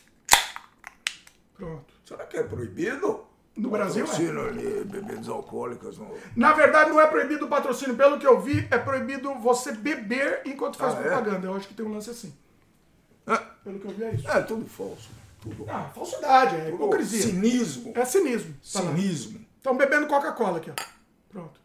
Pronto. 1.55 1.93
Será 2.05 2.25
que 2.25 2.37
é 2.37 2.43
proibido? 2.43 3.25
No 3.55 3.69
Brasil 3.69 4.05
patrocínio 4.05 4.45
é. 4.45 4.49
ali, 4.49 4.83
bebidas 4.83 5.29
alcoólicas. 5.29 5.97
No... 5.97 6.11
Na 6.35 6.53
verdade, 6.53 6.89
não 6.89 6.99
é 6.99 7.07
proibido 7.07 7.45
o 7.45 7.49
patrocínio. 7.49 7.95
Pelo 7.95 8.19
que 8.19 8.25
eu 8.25 8.39
vi, 8.39 8.67
é 8.69 8.77
proibido 8.77 9.33
você 9.35 9.71
beber 9.71 10.41
enquanto 10.45 10.77
faz 10.77 10.95
ah, 10.95 10.99
é? 10.99 11.03
propaganda. 11.03 11.47
É? 11.47 11.49
Eu 11.49 11.55
acho 11.55 11.67
que 11.67 11.73
tem 11.73 11.85
um 11.85 11.93
lance 11.93 12.09
assim. 12.09 12.33
É. 13.27 13.37
Pelo 13.63 13.79
que 13.79 13.85
eu 13.85 13.91
vi, 13.91 14.03
é 14.03 14.13
isso. 14.15 14.29
É, 14.29 14.41
tudo 14.41 14.67
falso. 14.67 15.09
Tudo. 15.43 15.65
Ah, 15.69 15.91
falsidade, 15.93 16.55
é 16.55 16.69
hipocrisia. 16.69 17.23
Cinismo. 17.23 17.91
É 17.95 18.05
cinismo. 18.05 18.55
Cinismo. 18.61 19.45
Estão 19.57 19.75
bebendo 19.75 20.07
Coca-Cola 20.07 20.57
aqui, 20.57 20.71
ó. 20.71 20.73
Pronto. 21.29 21.59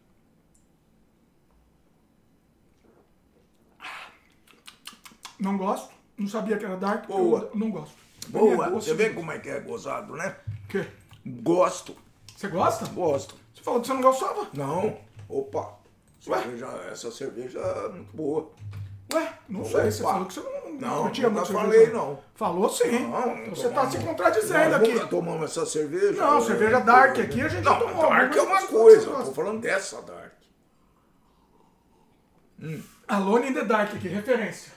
Não 5.39 5.57
gosto. 5.57 5.93
Não 6.17 6.27
sabia 6.27 6.57
que 6.57 6.65
era 6.65 6.75
dark. 6.75 7.07
Boa. 7.07 7.49
não 7.55 7.71
gosto. 7.71 7.95
Boa. 8.27 8.69
Você 8.71 8.93
vê 8.93 9.11
como 9.11 9.31
é 9.31 9.39
que 9.39 9.47
é 9.47 9.61
gozado, 9.61 10.13
né? 10.13 10.35
quê? 10.67 10.85
Gosto. 11.25 11.95
Você 12.35 12.49
gosta? 12.49 12.85
Gosto. 12.87 13.35
Você 13.55 13.63
falou 13.63 13.79
que 13.79 13.87
você 13.87 13.93
não 13.93 14.01
gostava? 14.01 14.49
Não. 14.53 14.97
Opa. 15.29 15.79
Cerveja, 16.19 16.67
essa 16.91 17.09
cerveja 17.11 17.59
é 17.59 17.87
muito 17.89 18.13
boa. 18.13 18.51
Ué, 19.13 19.39
não 19.47 19.61
Opa. 19.61 19.69
sei. 19.69 19.91
Você 19.91 20.03
falou 20.03 20.25
que 20.25 20.33
você 20.33 20.41
não 20.41 20.68
não, 20.79 21.03
curtia 21.03 21.29
muito 21.29 21.51
falei, 21.51 21.71
cerveja. 21.71 21.97
não. 21.97 22.19
Falou 22.35 22.69
sim. 22.69 22.99
Não, 22.99 23.37
então 23.37 23.55
você 23.55 23.67
está 23.67 23.89
se 23.89 23.97
contradizendo 23.99 24.75
aqui. 24.75 24.93
Nós 24.93 25.09
tomamos 25.09 25.51
essa 25.51 25.65
cerveja. 25.65 26.13
Não, 26.13 26.41
cerveja 26.41 26.79
Dark 26.79 27.19
aqui 27.19 27.41
a 27.41 27.47
gente 27.47 27.63
não, 27.63 27.79
tomou. 27.79 28.09
Dark 28.09 28.35
é 28.35 28.41
uma 28.41 28.61
coisa, 28.67 29.09
eu 29.09 29.25
tô 29.25 29.31
falando 29.31 29.61
dessa 29.61 30.01
Dark. 30.01 30.33
Hum. 32.61 32.81
Alone 33.07 33.49
in 33.49 33.53
the 33.53 33.63
Dark 33.63 33.93
aqui, 33.95 34.07
referência. 34.07 34.73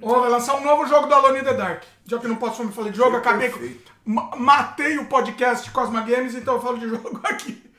Ó, 0.00 0.16
oh, 0.16 0.20
vai 0.20 0.30
lançar 0.30 0.56
um 0.56 0.64
novo 0.64 0.86
jogo 0.86 1.06
do 1.06 1.14
Alone 1.14 1.40
in 1.40 1.44
the 1.44 1.54
Dark. 1.54 1.82
Já 2.04 2.18
que 2.18 2.28
não 2.28 2.36
posso 2.36 2.66
falar 2.70 2.90
de 2.90 2.96
jogo, 2.96 3.16
acabei 3.16 3.50
com... 3.50 3.60
Matei 4.04 4.98
o 4.98 5.06
podcast 5.06 5.70
Cosma 5.70 6.00
Games, 6.00 6.34
então 6.34 6.54
eu 6.54 6.62
falo 6.62 6.78
de 6.78 6.88
jogo 6.90 7.20
aqui. 7.22 7.70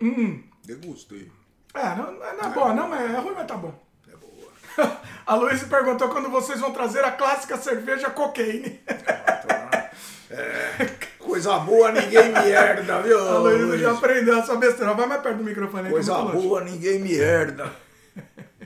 Hum. 0.00 0.42
Degustei. 0.64 1.30
É, 1.74 1.94
não, 1.94 2.12
não 2.12 2.24
é 2.24 2.48
boa, 2.54 2.74
não, 2.74 2.94
é 2.94 3.18
ruim, 3.18 3.34
mas 3.34 3.46
tá 3.46 3.56
bom. 3.56 3.81
A 5.26 5.34
Luísa 5.36 5.66
perguntou 5.66 6.08
quando 6.08 6.28
vocês 6.28 6.58
vão 6.60 6.72
trazer 6.72 7.04
a 7.04 7.12
clássica 7.12 7.56
cerveja 7.56 8.10
cocaine. 8.10 8.80
É, 10.34 10.88
coisa 11.18 11.58
boa 11.58 11.92
ninguém 11.92 12.30
me 12.30 12.50
herda, 12.50 13.02
viu? 13.02 13.18
A 13.18 13.36
Luísa 13.36 13.76
já 13.76 13.92
aprendeu 13.92 14.38
essa 14.38 14.56
besteira. 14.56 14.94
Vai 14.94 15.04
mais 15.04 15.20
perto 15.20 15.36
do 15.36 15.44
microfone 15.44 15.88
aí. 15.88 15.92
Coisa 15.92 16.22
boa 16.22 16.64
ninguém 16.64 16.98
me 17.00 17.12
herda. 17.14 17.70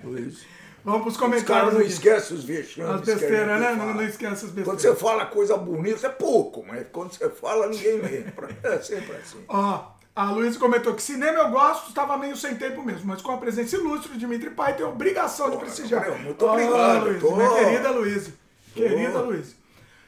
Luiz. 0.05 0.47
Vamos 0.85 1.03
pros 1.03 1.17
comentários. 1.17 1.43
Os 1.43 1.49
caras 1.49 1.75
não 1.75 1.83
esquecem 1.83 2.37
os 2.37 2.45
vexames. 2.45 2.91
As 2.91 3.01
besteiras, 3.01 3.61
né? 3.61 3.75
Não, 3.75 3.95
não 3.95 4.05
esquece 4.05 4.45
as 4.45 4.53
besteiras. 4.53 4.67
Quando 4.67 4.81
você 4.81 4.95
fala 4.95 5.27
coisa 5.27 5.57
bonita, 5.57 6.07
é 6.07 6.11
pouco, 6.11 6.65
mas 6.65 6.87
quando 6.93 7.13
você 7.13 7.29
fala, 7.29 7.67
ninguém 7.67 8.01
lembra. 8.01 8.49
É 8.63 8.79
sempre 8.79 9.17
assim. 9.17 9.45
Ó, 9.49 9.96
a 10.17 10.31
Luísa 10.31 10.59
comentou 10.59 10.95
que 10.95 11.03
cinema 11.03 11.41
eu 11.41 11.51
gosto, 11.51 11.89
estava 11.89 12.17
meio 12.17 12.35
sem 12.35 12.57
tempo 12.57 12.83
mesmo, 12.83 13.07
mas 13.07 13.21
com 13.21 13.33
a 13.33 13.37
presença 13.37 13.77
ilustre 13.77 14.13
de 14.13 14.19
Dimitri 14.19 14.49
Pai, 14.49 14.75
tem 14.75 14.87
obrigação 14.87 15.51
de 15.51 15.59
prestigiar. 15.59 16.11
Muito 16.19 16.47
obrigado. 16.47 17.05
Luiz, 17.05 17.23
minha 17.23 17.55
querida 17.55 17.91
Luísa. 17.91 18.33
Querida 18.75 19.19
Luísa. 19.21 19.55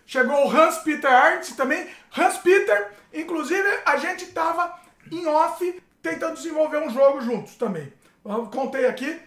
Chegou 0.06 0.46
o 0.46 0.50
Hans 0.50 0.78
Peter 0.78 1.12
Arndt 1.12 1.54
também. 1.54 1.86
Hans 2.16 2.38
Peter, 2.38 2.90
inclusive, 3.12 3.68
a 3.84 3.98
gente 3.98 4.24
estava 4.24 4.80
em 5.12 5.26
off 5.26 5.82
tentando 6.02 6.36
desenvolver 6.36 6.78
um 6.78 6.88
jogo 6.88 7.20
juntos 7.20 7.56
também. 7.56 7.92
Eu 8.24 8.46
contei 8.46 8.86
aqui. 8.86 9.20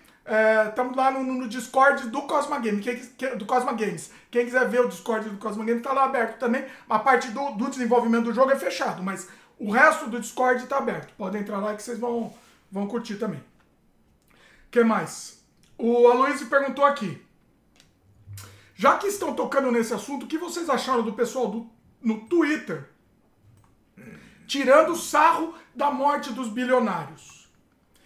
Estamos 0.67 0.97
é, 0.97 0.99
lá 0.99 1.11
no, 1.11 1.23
no, 1.23 1.47
Discord 1.47 2.09
do 2.09 2.23
Cosma 2.23 2.57
Games. 2.57 2.83
Quem, 3.17 3.37
do 3.37 3.45
Cosma 3.45 3.73
Games. 3.73 4.11
Quem 4.31 4.45
quiser 4.45 4.67
ver 4.67 4.81
o 4.81 4.87
Discord 4.87 5.29
do 5.29 5.37
Cosma 5.37 5.63
Games 5.63 5.81
está 5.81 5.93
lá 5.93 6.05
aberto 6.05 6.39
também. 6.39 6.65
A 6.89 6.97
parte 6.97 7.27
do, 7.29 7.51
do 7.51 7.69
desenvolvimento 7.69 8.25
do 8.25 8.33
jogo 8.33 8.51
é 8.51 8.55
fechado, 8.55 9.03
mas 9.03 9.27
o 9.61 9.69
resto 9.69 10.09
do 10.09 10.19
Discord 10.19 10.63
está 10.63 10.79
aberto. 10.79 11.13
Podem 11.15 11.41
entrar 11.41 11.59
lá 11.59 11.75
que 11.75 11.83
vocês 11.83 11.99
vão, 11.99 12.33
vão 12.71 12.87
curtir 12.87 13.17
também. 13.17 13.39
O 13.39 14.71
que 14.71 14.83
mais? 14.83 15.45
O 15.77 16.07
Aloysio 16.07 16.47
perguntou 16.47 16.83
aqui. 16.83 17.23
Já 18.73 18.97
que 18.97 19.05
estão 19.05 19.35
tocando 19.35 19.71
nesse 19.71 19.93
assunto, 19.93 20.23
o 20.23 20.27
que 20.27 20.39
vocês 20.39 20.67
acharam 20.67 21.03
do 21.03 21.13
pessoal 21.13 21.47
do, 21.47 21.69
no 22.01 22.21
Twitter 22.21 22.89
tirando 24.47 24.95
sarro 24.95 25.53
da 25.75 25.91
morte 25.91 26.33
dos 26.33 26.49
bilionários? 26.49 27.40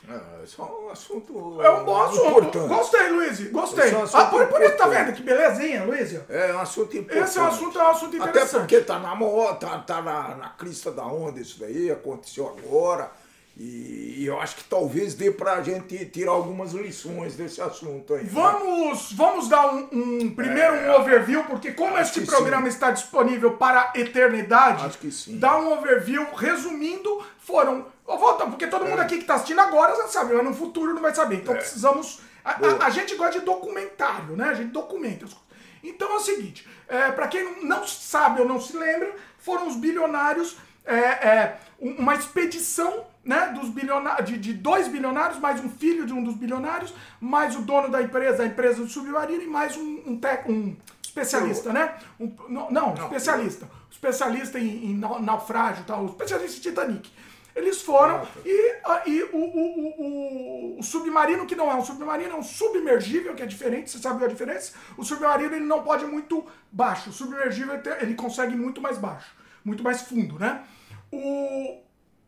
Ah, 0.10 0.44
isso 0.44 0.62
é 0.62 0.66
um 0.66 0.90
assunto. 0.90 1.62
É 1.62 1.70
um 1.70 1.84
bom 1.84 2.02
assunto. 2.02 2.28
Importante. 2.28 2.68
Gostei, 2.68 3.10
Luiz. 3.10 3.52
Gostei. 3.52 3.92
É 3.92 3.98
um 3.98 4.06
ah, 4.14 4.26
por, 4.26 4.48
por 4.48 4.62
isso, 4.62 4.78
tá 4.78 4.88
vendo? 4.88 5.14
Que 5.14 5.24
belezinha, 5.24 5.84
Luiz. 5.84 6.14
É 6.30 6.54
um 6.54 6.60
assunto 6.60 6.98
importante. 6.98 7.24
Esse 7.24 7.40
é 7.40 7.42
um 7.42 7.48
assunto, 7.48 7.80
é 7.80 7.84
um 7.84 7.88
assunto 7.88 8.16
interessante. 8.18 8.48
Até 8.48 8.60
porque 8.60 8.82
tá 8.82 9.00
na 9.00 9.16
moda, 9.16 9.56
tá, 9.56 9.80
tá 9.80 10.02
na, 10.02 10.36
na 10.36 10.50
crista 10.50 10.92
da 10.92 11.06
onda 11.06 11.40
isso 11.40 11.60
daí, 11.60 11.90
aconteceu 11.90 12.48
agora. 12.48 13.12
E, 13.58 14.16
e 14.18 14.26
eu 14.26 14.40
acho 14.40 14.58
que 14.58 14.64
talvez 14.66 15.14
dê 15.14 15.32
pra 15.32 15.62
gente 15.62 16.06
tirar 16.08 16.32
algumas 16.32 16.74
lições 16.74 17.36
desse 17.36 17.62
assunto 17.62 18.14
aí. 18.14 18.24
Né? 18.24 18.30
Vamos, 18.32 19.12
né? 19.12 19.18
vamos 19.18 19.48
dar 19.48 19.74
um, 19.74 19.88
um 19.92 20.36
primeiro 20.36 20.76
é, 20.76 20.92
um 20.92 21.02
overview, 21.02 21.44
porque 21.46 21.72
como 21.72 21.98
este 21.98 22.22
programa 22.22 22.64
sim. 22.64 22.70
está 22.70 22.92
disponível 22.92 23.54
para 23.54 23.92
a 23.94 24.00
eternidade, 24.00 24.86
acho 24.86 24.98
que 24.98 25.12
sim. 25.12 25.40
dá 25.40 25.58
um 25.58 25.72
overview 25.72 26.28
resumindo, 26.36 27.24
foram 27.40 27.86
Volta, 28.06 28.46
porque 28.46 28.68
todo 28.68 28.86
mundo 28.86 29.02
é. 29.02 29.04
aqui 29.04 29.16
que 29.16 29.24
está 29.24 29.34
assistindo 29.34 29.60
agora 29.60 29.96
já 29.96 30.08
sabe, 30.08 30.36
mas 30.36 30.46
no 30.46 30.54
futuro 30.54 30.94
não 30.94 31.02
vai 31.02 31.14
saber. 31.14 31.38
Então 31.38 31.56
é. 31.56 31.58
precisamos. 31.58 32.22
A, 32.44 32.52
a, 32.52 32.86
a, 32.86 32.90
gente 32.92 33.16
gosta 33.16 33.40
de 33.40 33.46
documentário, 33.46 34.36
né? 34.36 34.50
A 34.50 34.54
gente 34.54 34.70
documenta 34.70 35.26
as 35.26 35.34
coisas. 35.34 35.48
Então 35.84 36.12
é 36.12 36.16
o 36.16 36.20
seguinte: 36.20 36.68
é, 36.88 37.12
para 37.12 37.28
quem 37.28 37.64
não 37.66 37.86
sabe 37.88 38.42
ou 38.42 38.48
não 38.48 38.62
se 38.62 38.78
lembra, 38.78 39.16
foram 39.40 39.68
os 39.68 39.76
bilionários, 39.76 40.56
é, 40.86 40.96
é, 40.96 41.58
uma 41.80 42.14
expedição 42.14 43.06
né, 43.26 43.48
dos 43.60 43.70
bilionários, 43.70 44.30
de, 44.30 44.38
de, 44.38 44.54
dois 44.54 44.88
bilionários, 44.88 45.40
mais 45.40 45.60
um 45.64 45.68
filho 45.68 46.06
de 46.06 46.14
um 46.14 46.24
dos 46.24 46.36
bilionários, 46.36 46.94
mais 47.20 47.56
o 47.56 47.62
dono 47.62 47.90
da 47.90 48.02
empresa, 48.02 48.44
a 48.44 48.46
empresa 48.46 48.84
do 48.84 48.88
submarino, 48.88 49.42
e 49.42 49.48
mais 49.48 49.76
um, 49.76 50.04
um, 50.06 50.18
tec, 50.18 50.48
um 50.48 50.76
especialista, 51.02 51.74
né? 51.74 51.96
Um, 52.20 52.32
não, 52.48 52.70
não, 52.70 52.94
especialista. 52.94 53.68
Especialista 53.90 54.60
em, 54.60 54.92
em 54.92 54.96
naufrágio 54.96 55.82
e 55.82 55.86
tal, 55.86 56.06
especialista 56.06 56.58
em 56.58 56.62
Titanic. 56.62 57.12
Eles 57.56 57.82
foram 57.82 58.28
e, 58.44 58.82
e 59.08 59.24
o, 59.32 59.38
o, 59.38 60.76
o, 60.76 60.80
o, 60.80 60.84
submarino, 60.84 61.46
que 61.46 61.56
não 61.56 61.72
é 61.72 61.76
um 61.76 61.84
submarino, 61.86 62.32
é 62.32 62.36
um 62.36 62.44
submergível, 62.44 63.34
que 63.34 63.42
é 63.42 63.46
diferente, 63.46 63.90
você 63.90 63.98
sabe 63.98 64.24
a 64.24 64.28
diferença? 64.28 64.74
O 64.98 65.06
submarino 65.06 65.56
ele 65.56 65.66
não 65.66 65.82
pode 65.82 66.04
ir 66.04 66.08
muito 66.08 66.46
baixo, 66.70 67.10
o 67.10 67.14
submergível 67.14 67.82
ele 68.02 68.14
consegue 68.14 68.56
muito 68.56 68.82
mais 68.82 68.98
baixo, 68.98 69.34
muito 69.64 69.82
mais 69.82 70.02
fundo, 70.02 70.38
né? 70.38 70.64
O... 71.10 71.85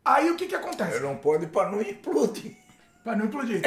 Aí 0.08 0.30
o 0.30 0.36
que 0.36 0.46
que 0.46 0.54
acontece? 0.54 0.96
Ele 0.96 1.06
não 1.06 1.16
pode 1.16 1.46
para 1.46 1.70
não 1.70 1.82
implodir. 1.82 2.56
Para 3.04 3.14
não 3.14 3.26
implodir. 3.26 3.60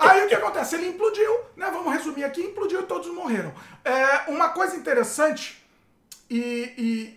Aí 0.00 0.24
o 0.24 0.28
que 0.28 0.34
acontece? 0.34 0.74
Ele 0.76 0.88
implodiu, 0.88 1.40
né? 1.54 1.70
Vamos 1.70 1.92
resumir 1.92 2.24
aqui, 2.24 2.40
implodiu 2.40 2.80
e 2.80 2.86
todos 2.86 3.12
morreram. 3.12 3.52
É, 3.84 4.30
uma 4.30 4.48
coisa 4.48 4.74
interessante 4.74 5.62
e, 6.30 6.38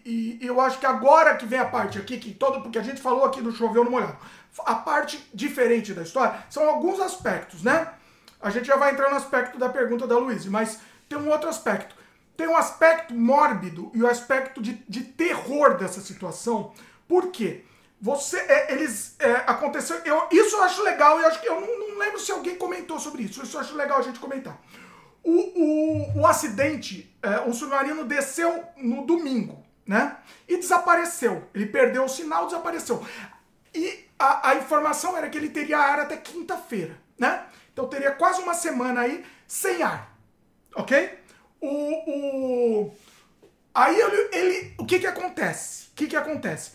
e, 0.06 0.40
e, 0.42 0.46
eu 0.46 0.60
acho 0.60 0.78
que 0.78 0.86
agora 0.86 1.38
que 1.38 1.46
vem 1.46 1.58
a 1.58 1.64
parte 1.64 1.98
aqui, 1.98 2.18
que 2.18 2.34
todo, 2.34 2.62
porque 2.62 2.78
a 2.78 2.84
gente 2.84 3.02
falou 3.02 3.24
aqui 3.24 3.42
do 3.42 3.54
choveu 3.54 3.86
no 3.86 3.92
molhado. 3.92 4.18
a 4.66 4.76
parte 4.76 5.26
diferente 5.34 5.94
da 5.94 6.02
história 6.02 6.44
são 6.50 6.68
alguns 6.68 7.00
aspectos, 7.00 7.64
né? 7.64 7.94
A 8.42 8.50
gente 8.50 8.68
já 8.68 8.76
vai 8.76 8.92
entrar 8.92 9.10
no 9.10 9.16
aspecto 9.16 9.58
da 9.58 9.70
pergunta 9.70 10.06
da 10.06 10.18
Luísa, 10.18 10.50
mas 10.52 10.82
tem 11.08 11.18
um 11.18 11.30
outro 11.30 11.48
aspecto. 11.48 11.96
Tem 12.36 12.46
um 12.46 12.58
aspecto 12.58 13.14
mórbido 13.14 13.90
e 13.94 14.04
o 14.04 14.06
um 14.06 14.10
aspecto 14.10 14.62
de, 14.62 14.74
de 14.90 15.02
terror 15.02 15.78
dessa 15.78 16.02
situação. 16.02 16.74
Por 17.08 17.32
quê? 17.32 17.64
Você, 18.02 18.38
é, 18.38 18.74
eles, 18.74 19.16
é, 19.20 19.32
aconteceu, 19.48 19.98
eu, 20.06 20.28
isso 20.32 20.56
eu 20.56 20.64
acho 20.64 20.84
legal, 20.84 21.20
eu 21.20 21.28
acho 21.28 21.42
que 21.42 21.48
eu 21.48 21.60
não, 21.60 21.80
não, 21.80 21.98
lembro 21.98 22.20
se 22.20 22.32
alguém 22.32 22.56
comentou 22.56 23.00
sobre 23.00 23.24
isso, 23.24 23.42
isso 23.42 23.56
eu 23.56 23.62
acho 23.62 23.76
legal 23.76 24.00
a 24.00 24.02
gente 24.02 24.20
comentar. 24.20 24.60
O, 25.24 25.32
o, 25.32 26.22
o 26.22 26.28
acidente, 26.28 27.16
é, 27.24 27.40
o 27.50 27.54
submarino 27.54 28.06
desceu 28.06 28.64
no 28.78 29.06
domingo, 29.06 29.66
né? 29.88 30.18
E 30.48 30.58
desapareceu. 30.58 31.50
Ele 31.54 31.66
perdeu 31.66 32.04
o 32.04 32.10
sinal, 32.10 32.46
desapareceu. 32.46 33.04
E 33.74 34.06
a, 34.20 34.52
a 34.52 34.56
informação 34.56 35.18
era 35.18 35.30
que 35.30 35.38
ele 35.38 35.50
teria 35.50 35.80
ar 35.80 36.00
até 36.00 36.16
quinta-feira, 36.18 36.98
né? 37.18 37.46
Então 37.74 37.88
teria 37.88 38.12
quase 38.12 38.42
uma 38.42 38.54
semana 38.54 39.02
aí 39.02 39.26
sem 39.48 39.82
ar, 39.82 40.16
ok? 40.76 41.18
O, 41.60 41.68
o... 41.68 42.96
Aí 43.74 44.00
ele, 44.00 44.30
ele, 44.32 44.76
o 44.78 44.86
que 44.86 45.00
que 45.00 45.08
acontece? 45.08 45.88
O 45.92 45.96
que 45.96 46.08
que 46.08 46.16
acontece? 46.16 46.72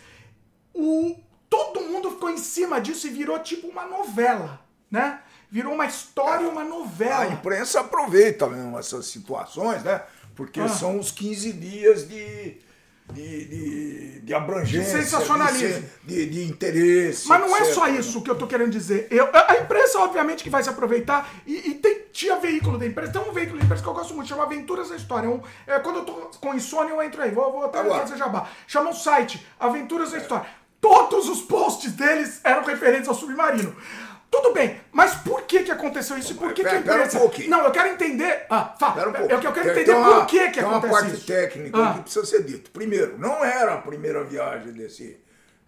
O, 0.74 1.16
todo 1.48 1.80
mundo 1.80 2.10
ficou 2.10 2.30
em 2.30 2.38
cima 2.38 2.80
disso 2.80 3.06
e 3.06 3.10
virou 3.10 3.38
tipo 3.40 3.66
uma 3.68 3.86
novela, 3.86 4.60
né? 4.90 5.20
Virou 5.50 5.74
uma 5.74 5.86
história, 5.86 6.48
uma 6.48 6.62
novela. 6.62 7.22
A 7.22 7.26
imprensa 7.26 7.80
aproveita 7.80 8.46
mesmo 8.48 8.78
essas 8.78 9.06
situações, 9.06 9.82
né? 9.82 10.00
Porque 10.36 10.60
ah. 10.60 10.68
são 10.68 10.98
os 10.98 11.10
15 11.10 11.52
dias 11.54 12.08
de, 12.08 12.56
de, 13.12 13.44
de, 13.46 14.20
de 14.20 14.34
abrangência, 14.34 14.98
de 14.98 15.04
sensacionalismo, 15.04 15.88
de, 16.04 16.26
de, 16.26 16.44
interesse. 16.44 17.28
Mas 17.28 17.40
não 17.40 17.48
etc. 17.48 17.60
é 17.60 17.72
só 17.72 17.88
isso 17.88 18.22
que 18.22 18.30
eu 18.30 18.38
tô 18.38 18.46
querendo 18.46 18.70
dizer. 18.70 19.08
Eu, 19.10 19.28
a 19.32 19.56
imprensa, 19.56 19.98
obviamente, 19.98 20.44
que 20.44 20.50
vai 20.50 20.62
se 20.62 20.68
aproveitar 20.68 21.28
e, 21.46 21.70
e, 21.70 21.74
tem, 21.74 22.02
tinha 22.12 22.36
veículo 22.38 22.78
da 22.78 22.86
imprensa. 22.86 23.12
Tem 23.12 23.22
um 23.22 23.32
veículo 23.32 23.58
da 23.58 23.64
imprensa 23.64 23.82
que 23.82 23.88
eu 23.88 23.94
gosto 23.94 24.14
muito, 24.14 24.28
chama 24.28 24.44
Aventuras 24.44 24.88
da 24.88 24.96
História. 24.96 25.26
É 25.26 25.30
um, 25.30 25.42
é, 25.66 25.78
quando 25.80 25.96
eu 25.96 26.04
tô 26.04 26.12
com 26.12 26.54
insônia, 26.54 26.92
eu 26.92 27.02
entro 27.02 27.20
aí. 27.20 27.32
Vou, 27.32 27.50
vou 27.50 27.64
até 27.64 27.82
fazer 27.82 28.16
jabá. 28.16 28.48
Chama 28.66 28.90
um 28.90 28.94
site, 28.94 29.44
Aventuras 29.58 30.12
da 30.12 30.18
História. 30.18 30.46
Todos 30.80 31.28
os 31.28 31.42
posts 31.42 31.92
deles 31.92 32.40
eram 32.42 32.64
referentes 32.64 33.08
ao 33.08 33.14
submarino. 33.14 33.76
Tudo 34.30 34.52
bem, 34.52 34.80
mas 34.92 35.14
por 35.16 35.42
que 35.42 35.64
que 35.64 35.72
aconteceu 35.72 36.16
isso? 36.16 36.36
Por 36.36 36.52
que, 36.52 36.62
pera, 36.62 36.80
que 36.80 36.88
a 36.88 36.94
imprensa... 36.94 37.18
Um 37.18 37.48
não, 37.48 37.64
eu 37.64 37.70
quero 37.72 37.88
entender... 37.88 38.46
Ah, 38.48 38.74
fala. 38.78 38.94
Pera 38.94 39.08
um 39.08 39.12
pouco. 39.12 39.32
Eu, 39.32 39.52
quero 39.52 39.70
entender 39.70 39.92
uma, 39.92 40.14
por 40.14 40.26
que 40.26 40.50
que 40.50 40.60
aconteceu 40.60 40.68
isso. 40.68 40.80
Tem 40.80 40.90
uma 40.90 40.90
parte 40.90 41.26
técnica 41.26 41.78
ah. 41.78 41.94
que 41.94 42.00
precisa 42.02 42.24
ser 42.24 42.44
dito. 42.44 42.70
Primeiro, 42.70 43.18
não 43.18 43.44
era 43.44 43.74
a 43.74 43.78
primeira 43.78 44.22
viagem 44.22 44.72
desse 44.72 45.18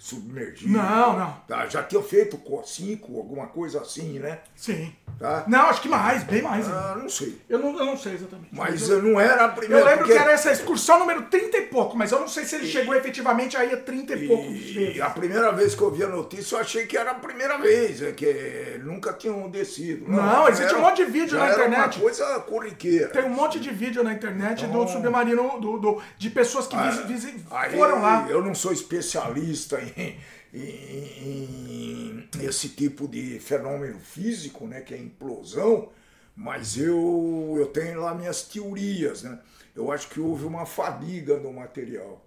submergido. 0.03 0.73
Não, 0.73 1.17
não. 1.17 1.33
Tá, 1.47 1.65
já 1.69 1.81
tinha 1.85 2.03
feito 2.03 2.41
cinco, 2.65 3.17
alguma 3.17 3.47
coisa 3.47 3.81
assim, 3.81 4.19
né? 4.19 4.41
Sim. 4.57 4.93
Tá? 5.17 5.45
Não, 5.47 5.69
acho 5.69 5.81
que 5.81 5.89
mais, 5.89 6.25
bem 6.25 6.43
mais. 6.43 6.69
Ah, 6.69 6.97
não 6.99 7.09
sei. 7.09 7.41
Eu 7.49 7.61
não, 7.61 7.79
eu 7.79 7.87
não 7.87 7.97
sei 7.97 8.15
exatamente. 8.15 8.49
Mas, 8.51 8.81
mas 8.81 8.91
eu, 8.91 9.01
não 9.01 9.21
era 9.21 9.45
a 9.45 9.49
primeira. 9.49 9.81
Eu 9.81 9.87
lembro 9.87 9.99
porque... 10.01 10.15
que 10.15 10.19
era 10.19 10.33
essa 10.33 10.51
excursão 10.51 10.99
número 10.99 11.23
30 11.23 11.57
e 11.57 11.63
pouco, 11.67 11.97
mas 11.97 12.11
eu 12.11 12.19
não 12.19 12.27
sei 12.27 12.45
se 12.45 12.57
ele 12.57 12.67
e... 12.67 12.69
chegou 12.69 12.97
efetivamente 12.97 13.57
aí 13.57 13.73
a 13.73 13.77
30 13.77 14.15
e, 14.15 14.25
e 14.25 14.27
vezes. 14.27 15.01
a 15.01 15.11
primeira 15.11 15.53
vez 15.53 15.77
que 15.77 15.83
eu 15.83 15.91
vi 15.93 16.03
a 16.03 16.09
notícia, 16.09 16.57
eu 16.57 16.61
achei 16.61 16.87
que 16.87 16.97
era 16.97 17.13
a 17.13 17.15
primeira 17.15 17.57
vez, 17.59 18.03
é 18.03 18.11
que 18.11 18.81
nunca 18.83 19.13
tinham 19.13 19.49
descido. 19.49 20.11
Não, 20.11 20.21
não 20.21 20.49
existe 20.49 20.71
era, 20.71 20.79
um 20.79 20.83
monte 20.83 21.05
de 21.05 21.13
vídeo 21.13 21.39
na 21.39 21.51
internet. 21.51 21.79
Era 21.79 21.87
uma 21.87 22.01
coisa 22.01 22.41
corriqueira. 22.41 23.09
Tem 23.09 23.25
um 23.25 23.35
monte 23.35 23.61
de 23.61 23.71
vídeo 23.71 24.03
na 24.03 24.13
internet 24.13 24.65
então... 24.65 24.85
do 24.85 24.91
submarino, 24.91 25.61
do, 25.61 25.79
do, 25.79 26.03
de 26.19 26.31
pessoas 26.31 26.67
que 26.67 26.75
ah, 26.75 26.91
vis, 26.91 27.25
vis, 27.25 27.35
foram 27.73 28.03
lá. 28.03 28.27
Eu 28.29 28.43
não 28.43 28.57
sou 28.57 28.73
especialista 28.73 29.81
em 29.81 29.92
em, 30.55 32.29
esse 32.41 32.69
tipo 32.71 33.09
de 33.09 33.39
fenômeno 33.41 33.99
físico, 33.99 34.67
né, 34.67 34.81
que 34.81 34.95
é 34.95 34.99
implosão, 34.99 35.91
mas 36.37 36.77
eu, 36.77 37.55
eu 37.59 37.67
tenho 37.67 38.01
lá 38.01 38.15
minhas 38.15 38.43
teorias. 38.43 39.23
Né? 39.23 39.39
Eu 39.75 39.91
acho 39.91 40.09
que 40.09 40.21
houve 40.21 40.45
uma 40.45 40.67
fadiga 40.67 41.39
no 41.39 41.53
material. 41.53 42.25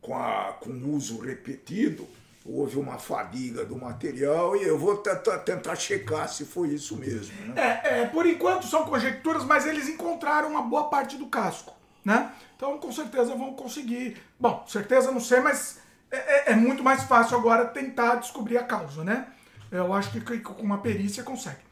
Com, 0.00 0.16
a, 0.16 0.56
com 0.60 0.70
o 0.70 0.94
uso 0.94 1.18
repetido, 1.18 2.06
houve 2.44 2.78
uma 2.78 2.98
fadiga 2.98 3.64
do 3.64 3.76
material 3.76 4.56
e 4.56 4.62
eu 4.62 4.78
vou 4.78 4.96
tentar, 4.96 5.38
tentar 5.38 5.76
checar 5.76 6.28
se 6.28 6.44
foi 6.44 6.68
isso 6.68 6.96
mesmo. 6.96 7.34
Né? 7.46 7.80
É, 7.84 8.00
é, 8.00 8.06
por 8.06 8.24
enquanto 8.26 8.66
são 8.66 8.84
conjecturas, 8.84 9.44
mas 9.44 9.66
eles 9.66 9.88
encontraram 9.88 10.50
uma 10.50 10.62
boa 10.62 10.84
parte 10.84 11.16
do 11.16 11.26
casco. 11.26 11.74
Né? 12.04 12.32
Então 12.56 12.78
com 12.78 12.90
certeza 12.90 13.34
vão 13.34 13.54
conseguir. 13.54 14.16
Bom, 14.38 14.64
certeza 14.66 15.12
não 15.12 15.20
sei, 15.20 15.40
mas 15.40 15.77
é, 16.10 16.16
é, 16.16 16.52
é, 16.52 16.54
muito 16.54 16.82
mais 16.82 17.02
fácil 17.04 17.36
agora 17.36 17.66
tentar 17.66 18.16
descobrir 18.16 18.56
a 18.58 18.64
causa, 18.64 19.04
né? 19.04 19.26
Eu 19.70 19.92
acho 19.92 20.10
que 20.10 20.40
com 20.40 20.62
uma 20.62 20.78
perícia 20.78 21.22
consegue. 21.22 21.68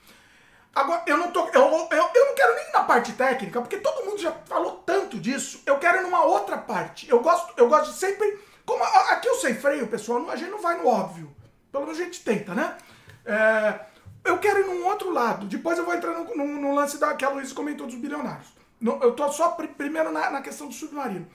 Agora, 0.74 1.02
eu 1.06 1.16
não 1.16 1.30
tô. 1.30 1.48
Eu, 1.48 1.62
eu, 1.62 2.10
eu 2.14 2.26
não 2.26 2.34
quero 2.34 2.54
nem 2.54 2.72
na 2.72 2.84
parte 2.84 3.12
técnica, 3.12 3.62
porque 3.62 3.78
todo 3.78 4.04
mundo 4.04 4.20
já 4.20 4.32
falou 4.44 4.82
tanto 4.84 5.18
disso. 5.18 5.62
Eu 5.64 5.78
quero 5.78 6.02
numa 6.02 6.22
outra 6.24 6.58
parte. 6.58 7.08
Eu 7.08 7.20
gosto, 7.20 7.54
eu 7.56 7.68
gosto 7.68 7.92
de 7.92 7.98
sempre. 7.98 8.38
Como 8.66 8.82
aqui 8.84 9.28
eu 9.28 9.36
sei 9.36 9.54
freio, 9.54 9.86
pessoal, 9.86 10.28
a 10.30 10.36
gente 10.36 10.50
não 10.50 10.60
vai 10.60 10.76
no 10.76 10.86
óbvio. 10.86 11.34
Pelo 11.72 11.84
menos 11.84 11.98
a 11.98 12.04
gente 12.04 12.22
tenta, 12.22 12.54
né? 12.54 12.76
É, 13.24 13.80
eu 14.24 14.38
quero 14.38 14.60
ir 14.60 14.66
num 14.66 14.84
outro 14.84 15.10
lado. 15.10 15.46
Depois 15.46 15.78
eu 15.78 15.84
vou 15.84 15.94
entrar 15.94 16.12
no, 16.12 16.36
no, 16.36 16.46
no 16.46 16.74
lance 16.74 16.98
da, 16.98 17.14
que 17.14 17.24
a 17.24 17.30
Luísa 17.30 17.54
comentou 17.54 17.86
dos 17.86 17.96
bilionários. 17.96 18.48
No, 18.78 19.02
eu 19.02 19.12
tô 19.12 19.32
só 19.32 19.50
pr 19.50 19.68
primeiro 19.68 20.12
na, 20.12 20.30
na 20.30 20.42
questão 20.42 20.68
do 20.68 20.74
submarino. 20.74 21.26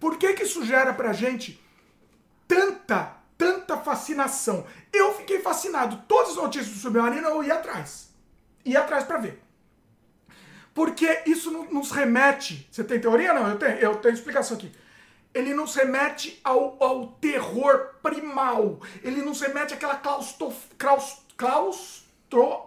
Por 0.00 0.16
que, 0.16 0.32
que 0.32 0.44
isso 0.44 0.64
gera 0.64 0.94
pra 0.94 1.12
gente 1.12 1.62
tanta, 2.46 3.16
tanta 3.36 3.76
fascinação. 3.78 4.66
Eu 4.92 5.14
fiquei 5.14 5.40
fascinado. 5.40 6.02
Todas 6.08 6.30
as 6.30 6.36
notícias 6.36 6.74
do 6.74 6.80
submarino 6.80 7.26
eu 7.28 7.44
ia 7.44 7.54
atrás. 7.54 8.08
Ia 8.64 8.80
atrás 8.80 9.04
para 9.04 9.18
ver. 9.18 9.42
Porque 10.74 11.22
isso 11.26 11.50
nos 11.50 11.90
remete. 11.90 12.68
Você 12.70 12.84
tem 12.84 13.00
teoria? 13.00 13.32
Não, 13.32 13.48
eu 13.48 13.58
tenho, 13.58 13.78
eu 13.78 13.96
tenho 13.96 14.14
explicação 14.14 14.56
aqui. 14.56 14.70
Ele 15.32 15.54
nos 15.54 15.74
remete 15.74 16.40
ao, 16.44 16.76
ao 16.82 17.08
terror 17.12 17.94
primal. 18.02 18.80
Ele 19.02 19.22
nos 19.22 19.40
remete 19.40 19.74
àquela 19.74 19.96
claustro, 19.96 20.52
claustro, 20.78 21.24
claustro, 21.36 22.06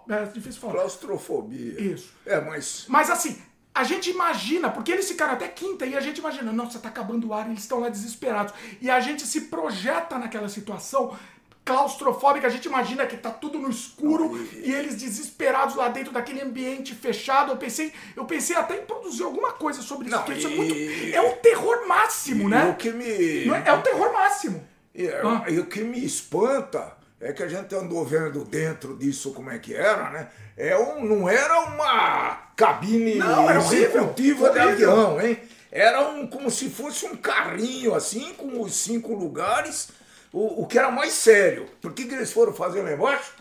é 0.10 0.26
difícil 0.26 0.62
falar. 0.62 0.74
Claustrofobia. 0.74 1.82
Isso. 1.82 2.14
É, 2.26 2.40
mas. 2.40 2.86
Mas 2.88 3.10
assim, 3.10 3.42
a 3.80 3.84
gente 3.86 4.10
imagina, 4.10 4.70
porque 4.70 4.92
eles 4.92 5.08
ficaram 5.08 5.34
até 5.34 5.48
quinta 5.48 5.86
e 5.86 5.96
a 5.96 6.02
gente 6.02 6.18
imagina, 6.18 6.52
nossa, 6.52 6.80
tá 6.80 6.90
acabando 6.90 7.30
o 7.30 7.34
ar, 7.34 7.48
eles 7.48 7.62
estão 7.62 7.80
lá 7.80 7.88
desesperados. 7.88 8.54
E 8.82 8.90
a 8.90 9.00
gente 9.00 9.26
se 9.26 9.42
projeta 9.42 10.18
naquela 10.18 10.50
situação 10.50 11.18
claustrofóbica, 11.64 12.46
a 12.46 12.50
gente 12.50 12.66
imagina 12.66 13.06
que 13.06 13.16
tá 13.16 13.30
tudo 13.30 13.58
no 13.58 13.70
escuro 13.70 14.38
e 14.54 14.70
eles 14.70 14.98
desesperados 14.98 15.76
lá 15.76 15.88
dentro 15.88 16.12
daquele 16.12 16.42
ambiente 16.42 16.94
fechado. 16.94 17.54
Eu 17.54 17.58
pensei, 17.58 17.94
eu 18.18 18.26
pensei 18.26 18.58
até 18.58 18.82
em 18.82 18.86
produzir 18.86 19.24
alguma 19.24 19.54
coisa 19.54 19.82
sobre 19.82 20.08
isso, 20.08 20.18
Não, 20.18 20.24
porque 20.24 20.40
e... 20.40 20.44
isso 20.44 20.48
é 20.48 20.56
muito 20.58 21.16
é 21.16 21.22
o 21.22 21.38
terror 21.38 21.88
máximo, 21.88 22.50
e 22.50 22.52
né? 22.52 22.66
O 22.66 22.76
que 22.76 22.92
me 22.92 23.50
é, 23.50 23.64
é 23.68 23.74
o 23.74 23.82
terror 23.82 24.12
máximo. 24.12 24.68
E, 24.94 25.08
ah. 25.08 25.46
e 25.48 25.58
o 25.58 25.66
que 25.68 25.86
me 25.86 26.04
espanta 26.04 26.99
é 27.22 27.34
que 27.34 27.44
a 27.44 27.48
gente 27.48 27.74
andou 27.76 28.06
vendo 28.06 28.46
dentro 28.46 28.96
disso 28.96 29.34
como 29.34 29.50
é 29.50 29.60
que 29.60 29.76
era, 29.76 30.10
né? 30.10 30.28
É 30.56 30.78
um, 30.78 31.04
não 31.04 31.28
era 31.30 31.60
uma 31.62 32.52
cabine 32.56 33.16
não, 33.16 33.50
executiva 33.52 34.50
de 34.50 34.60
avião, 34.60 35.20
hein? 35.22 35.38
Era 35.72 36.10
um, 36.10 36.26
como 36.28 36.50
se 36.50 36.70
fosse 36.70 37.06
um 37.06 37.16
carrinho 37.16 37.94
assim, 37.94 38.34
com 38.34 38.62
os 38.62 38.74
cinco 38.74 39.14
lugares, 39.14 39.90
o, 40.32 40.64
o 40.64 40.66
que 40.66 40.80
era 40.80 40.90
mais 40.90 41.14
sério. 41.14 41.68
Por 41.82 41.94
que, 41.94 42.06
que 42.06 42.16
eles 42.16 42.32
foram 42.32 42.54
fazer 42.54 42.82
lá 42.82 42.94
embaixo? 42.94 43.34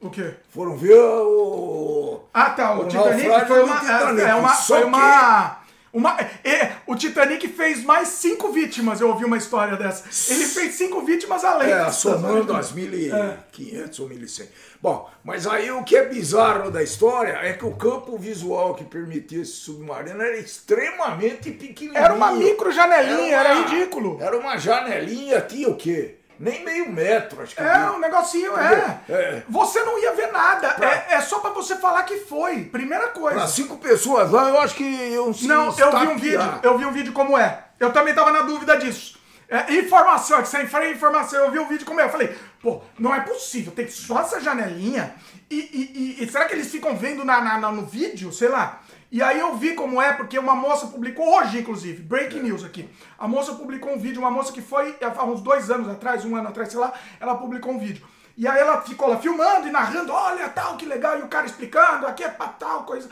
O 0.00 0.10
quê? 0.10 0.34
Foram 0.50 0.76
ver 0.76 0.98
o. 0.98 2.20
Ah, 2.32 2.50
tá. 2.50 2.74
O, 2.74 2.82
o 2.82 2.88
Titanic 2.88 3.46
foi 3.46 3.62
uma. 3.62 3.80
Titanic. 3.80 4.22
É, 4.22 4.34
uma, 4.34 4.48
foi 4.50 4.84
uma. 4.84 5.60
Uma, 5.96 6.14
é, 6.44 6.72
o 6.86 6.94
Titanic 6.94 7.48
fez 7.48 7.82
mais 7.82 8.08
cinco 8.08 8.52
vítimas, 8.52 9.00
eu 9.00 9.08
ouvi 9.08 9.24
uma 9.24 9.38
história 9.38 9.78
dessa. 9.78 10.04
Ele 10.30 10.44
fez 10.44 10.74
cinco 10.74 11.00
vítimas 11.00 11.42
além. 11.42 11.72
É, 11.72 11.90
somando 11.90 12.54
as 12.54 12.70
1.500 12.70 13.14
é. 13.14 14.02
ou 14.02 14.08
1.100. 14.10 14.46
Bom, 14.82 15.10
mas 15.24 15.46
aí 15.46 15.70
o 15.70 15.82
que 15.84 15.96
é 15.96 16.04
bizarro 16.04 16.70
da 16.70 16.82
história 16.82 17.38
é 17.42 17.54
que 17.54 17.64
o 17.64 17.74
campo 17.74 18.18
visual 18.18 18.74
que 18.74 18.84
permitia 18.84 19.40
esse 19.40 19.52
submarino 19.52 20.20
era 20.20 20.36
extremamente 20.36 21.50
pequenininho. 21.50 21.96
Era 21.96 22.12
uma 22.12 22.30
micro 22.32 22.70
janelinha, 22.70 23.34
era, 23.34 23.54
uma, 23.54 23.60
era 23.60 23.70
ridículo. 23.70 24.18
Era 24.20 24.38
uma 24.38 24.58
janelinha, 24.58 25.40
tinha 25.40 25.70
o 25.70 25.76
quê? 25.76 26.16
Nem 26.38 26.64
meio 26.64 26.90
metro, 26.90 27.42
acho 27.42 27.54
que. 27.54 27.62
É, 27.62 27.90
um 27.90 27.98
negocinho, 27.98 28.58
é. 28.58 29.00
é. 29.08 29.42
Você 29.48 29.82
não 29.84 29.98
ia 29.98 30.12
ver 30.12 30.30
nada. 30.32 30.70
Pra... 30.74 30.88
É, 30.88 31.06
é, 31.10 31.20
só 31.20 31.38
pra 31.38 31.50
você 31.50 31.76
falar 31.76 32.02
que 32.02 32.18
foi. 32.18 32.64
Primeira 32.64 33.08
coisa. 33.08 33.38
Pra 33.38 33.46
cinco 33.46 33.78
pessoas 33.78 34.30
lá, 34.30 34.48
eu 34.48 34.60
acho 34.60 34.74
que 34.74 35.12
eu 35.12 35.34
Não, 35.42 35.74
eu 35.78 35.98
vi 35.98 36.06
um 36.06 36.18
vídeo. 36.18 36.60
Eu 36.62 36.78
vi 36.78 36.84
um 36.84 36.92
vídeo 36.92 37.12
como 37.12 37.38
é. 37.38 37.64
Eu 37.80 37.92
também 37.92 38.14
tava 38.14 38.30
na 38.30 38.42
dúvida 38.42 38.76
disso. 38.76 39.16
É, 39.48 39.74
informação, 39.74 40.38
é 40.38 40.42
que 40.42 40.48
sem 40.48 40.66
freio 40.66 40.92
informação. 40.92 41.44
Eu 41.44 41.50
vi 41.50 41.58
um 41.58 41.68
vídeo 41.68 41.86
como 41.86 42.00
é. 42.00 42.04
Eu 42.04 42.10
falei, 42.10 42.36
pô, 42.60 42.82
não 42.98 43.14
é 43.14 43.20
possível. 43.20 43.72
Tem 43.72 43.88
só 43.88 44.20
essa 44.20 44.40
janelinha. 44.40 45.14
E, 45.48 45.56
e, 45.56 46.18
e, 46.20 46.24
e 46.24 46.28
será 46.28 46.46
que 46.46 46.54
eles 46.54 46.70
ficam 46.70 46.96
vendo 46.96 47.24
na, 47.24 47.40
na, 47.40 47.58
na, 47.58 47.72
no 47.72 47.86
vídeo? 47.86 48.32
Sei 48.32 48.48
lá. 48.48 48.80
E 49.10 49.22
aí 49.22 49.38
eu 49.38 49.56
vi 49.56 49.74
como 49.74 50.02
é, 50.02 50.12
porque 50.12 50.38
uma 50.38 50.54
moça 50.54 50.86
publicou 50.88 51.38
hoje, 51.38 51.60
inclusive, 51.60 52.02
breaking 52.02 52.40
news 52.40 52.64
aqui. 52.64 52.88
A 53.18 53.28
moça 53.28 53.54
publicou 53.54 53.92
um 53.94 53.98
vídeo, 53.98 54.20
uma 54.20 54.30
moça 54.30 54.52
que 54.52 54.60
foi 54.60 54.96
há 55.00 55.24
uns 55.24 55.40
dois 55.40 55.70
anos 55.70 55.88
atrás, 55.88 56.24
um 56.24 56.34
ano 56.34 56.48
atrás, 56.48 56.70
sei 56.70 56.80
lá, 56.80 56.92
ela 57.20 57.36
publicou 57.36 57.72
um 57.72 57.78
vídeo. 57.78 58.06
E 58.36 58.46
aí 58.46 58.58
ela 58.58 58.82
ficou 58.82 59.08
lá 59.08 59.16
filmando 59.16 59.66
e 59.66 59.70
narrando, 59.70 60.12
olha 60.12 60.48
tal, 60.50 60.76
que 60.76 60.84
legal, 60.84 61.18
e 61.18 61.22
o 61.22 61.28
cara 61.28 61.46
explicando, 61.46 62.06
aqui 62.06 62.22
é 62.22 62.28
pra 62.28 62.48
tal 62.48 62.82
coisa. 62.82 63.08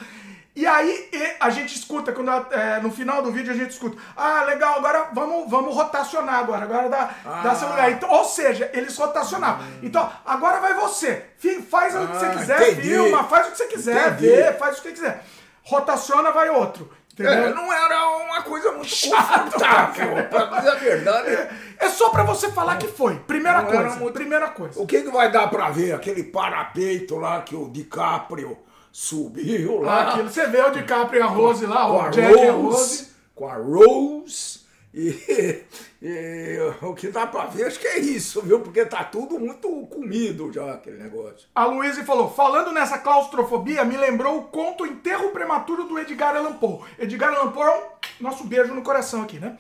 E 0.57 0.67
aí 0.67 1.11
a 1.41 1.51
gente 1.51 1.75
escuta, 1.75 2.13
quando 2.13 2.31
é, 2.53 2.79
no 2.81 2.89
final 2.91 3.23
do 3.23 3.33
vídeo 3.33 3.53
a 3.53 3.57
gente 3.57 3.71
escuta, 3.71 3.97
ah, 4.17 4.45
legal, 4.45 4.77
agora 4.77 5.09
vamos, 5.13 5.51
vamos 5.51 5.75
rotacionar 5.75 6.37
agora, 6.37 6.63
agora 6.63 6.89
dá, 6.89 7.11
ah. 7.25 7.41
dá 7.43 7.55
seu 7.57 7.69
lugar. 7.69 7.91
Então, 7.91 8.09
ou 8.09 8.25
seja, 8.25 8.71
eles 8.73 8.97
rotacionavam. 8.97 9.67
Hum. 9.67 9.79
Então, 9.83 10.09
agora 10.25 10.61
vai 10.61 10.75
você, 10.75 11.25
faz 11.69 11.97
o 11.97 12.07
que 12.07 12.17
você 12.17 12.27
ah, 12.27 12.37
quiser, 12.37 12.71
entendi. 12.71 12.89
filma, 12.89 13.25
faz 13.25 13.49
o 13.49 13.51
que 13.51 13.57
você 13.57 13.67
quiser, 13.67 14.13
entendi. 14.13 14.27
vê, 14.29 14.53
faz 14.53 14.79
o 14.79 14.83
que 14.83 14.89
você 14.89 14.95
quiser. 14.95 15.25
Rotaciona, 15.65 16.31
vai 16.31 16.51
outro. 16.51 16.91
É, 17.19 17.55
não 17.55 17.73
era 17.73 18.09
uma 18.25 18.43
coisa 18.43 18.73
muito 18.73 18.91
confortável, 18.91 20.29
pra 20.29 20.47
dizer 20.47 20.71
a 20.71 20.75
verdade. 20.75 21.29
É, 21.29 21.51
é 21.79 21.89
só 21.89 22.11
pra 22.11 22.25
você 22.25 22.51
falar 22.51 22.77
que 22.77 22.89
foi. 22.89 23.17
Primeira 23.21 23.63
não 23.63 23.71
coisa. 23.71 23.97
Muito... 23.97 24.15
Primeira 24.15 24.49
coisa. 24.49 24.81
O 24.81 24.87
que, 24.87 25.03
que 25.03 25.11
vai 25.11 25.31
dar 25.31 25.49
pra 25.49 25.71
ver? 25.71 25.95
Aquele 25.95 26.25
parapeito 26.25 27.17
lá 27.17 27.41
que 27.43 27.55
o 27.55 27.69
DiCaprio 27.69 28.59
subiu 28.91 29.81
lá. 29.81 29.95
Ah, 29.95 30.09
aquilo, 30.11 30.29
você 30.29 30.47
vê 30.49 30.61
o 30.61 30.71
DiCaprio 30.71 31.21
e 31.21 31.23
a 31.23 31.27
Rose 31.27 31.67
lá, 31.67 31.87
o 31.87 32.11
Jack 32.11 32.33
Rose, 32.33 32.45
e 32.45 32.49
a 32.49 32.53
Rose. 32.53 33.09
Com 33.35 33.49
a 33.49 33.57
Rose. 33.57 34.65
E, 34.93 35.65
e, 36.07 36.59
o 36.83 36.93
que 36.93 37.09
dá 37.09 37.27
pra 37.27 37.47
ver, 37.47 37.65
acho 37.65 37.81
que 37.81 37.87
é 37.87 37.99
isso, 37.99 38.43
viu? 38.43 38.61
Porque 38.61 38.85
tá 38.85 39.03
tudo 39.05 39.41
muito 39.41 39.87
comido 39.87 40.53
já, 40.53 40.75
aquele 40.75 41.03
negócio. 41.03 41.49
A 41.55 41.65
Luísa 41.65 42.05
falou: 42.05 42.31
falando 42.31 42.73
nessa 42.73 42.99
claustrofobia, 42.99 43.87
me 43.87 43.97
lembrou 43.97 44.37
o 44.37 44.43
conto 44.43 44.85
Enterro 44.85 45.31
Prematuro 45.31 45.85
do 45.85 45.99
Edgar 45.99 46.37
Allan 46.37 46.59
Poe. 46.59 46.85
Edgar 46.99 47.33
Allan 47.33 47.53
Poe 47.53 47.67
é 47.67 47.75
um 47.75 47.83
nosso 48.21 48.45
beijo 48.45 48.75
no 48.75 48.83
coração 48.83 49.23
aqui, 49.23 49.39
né? 49.39 49.57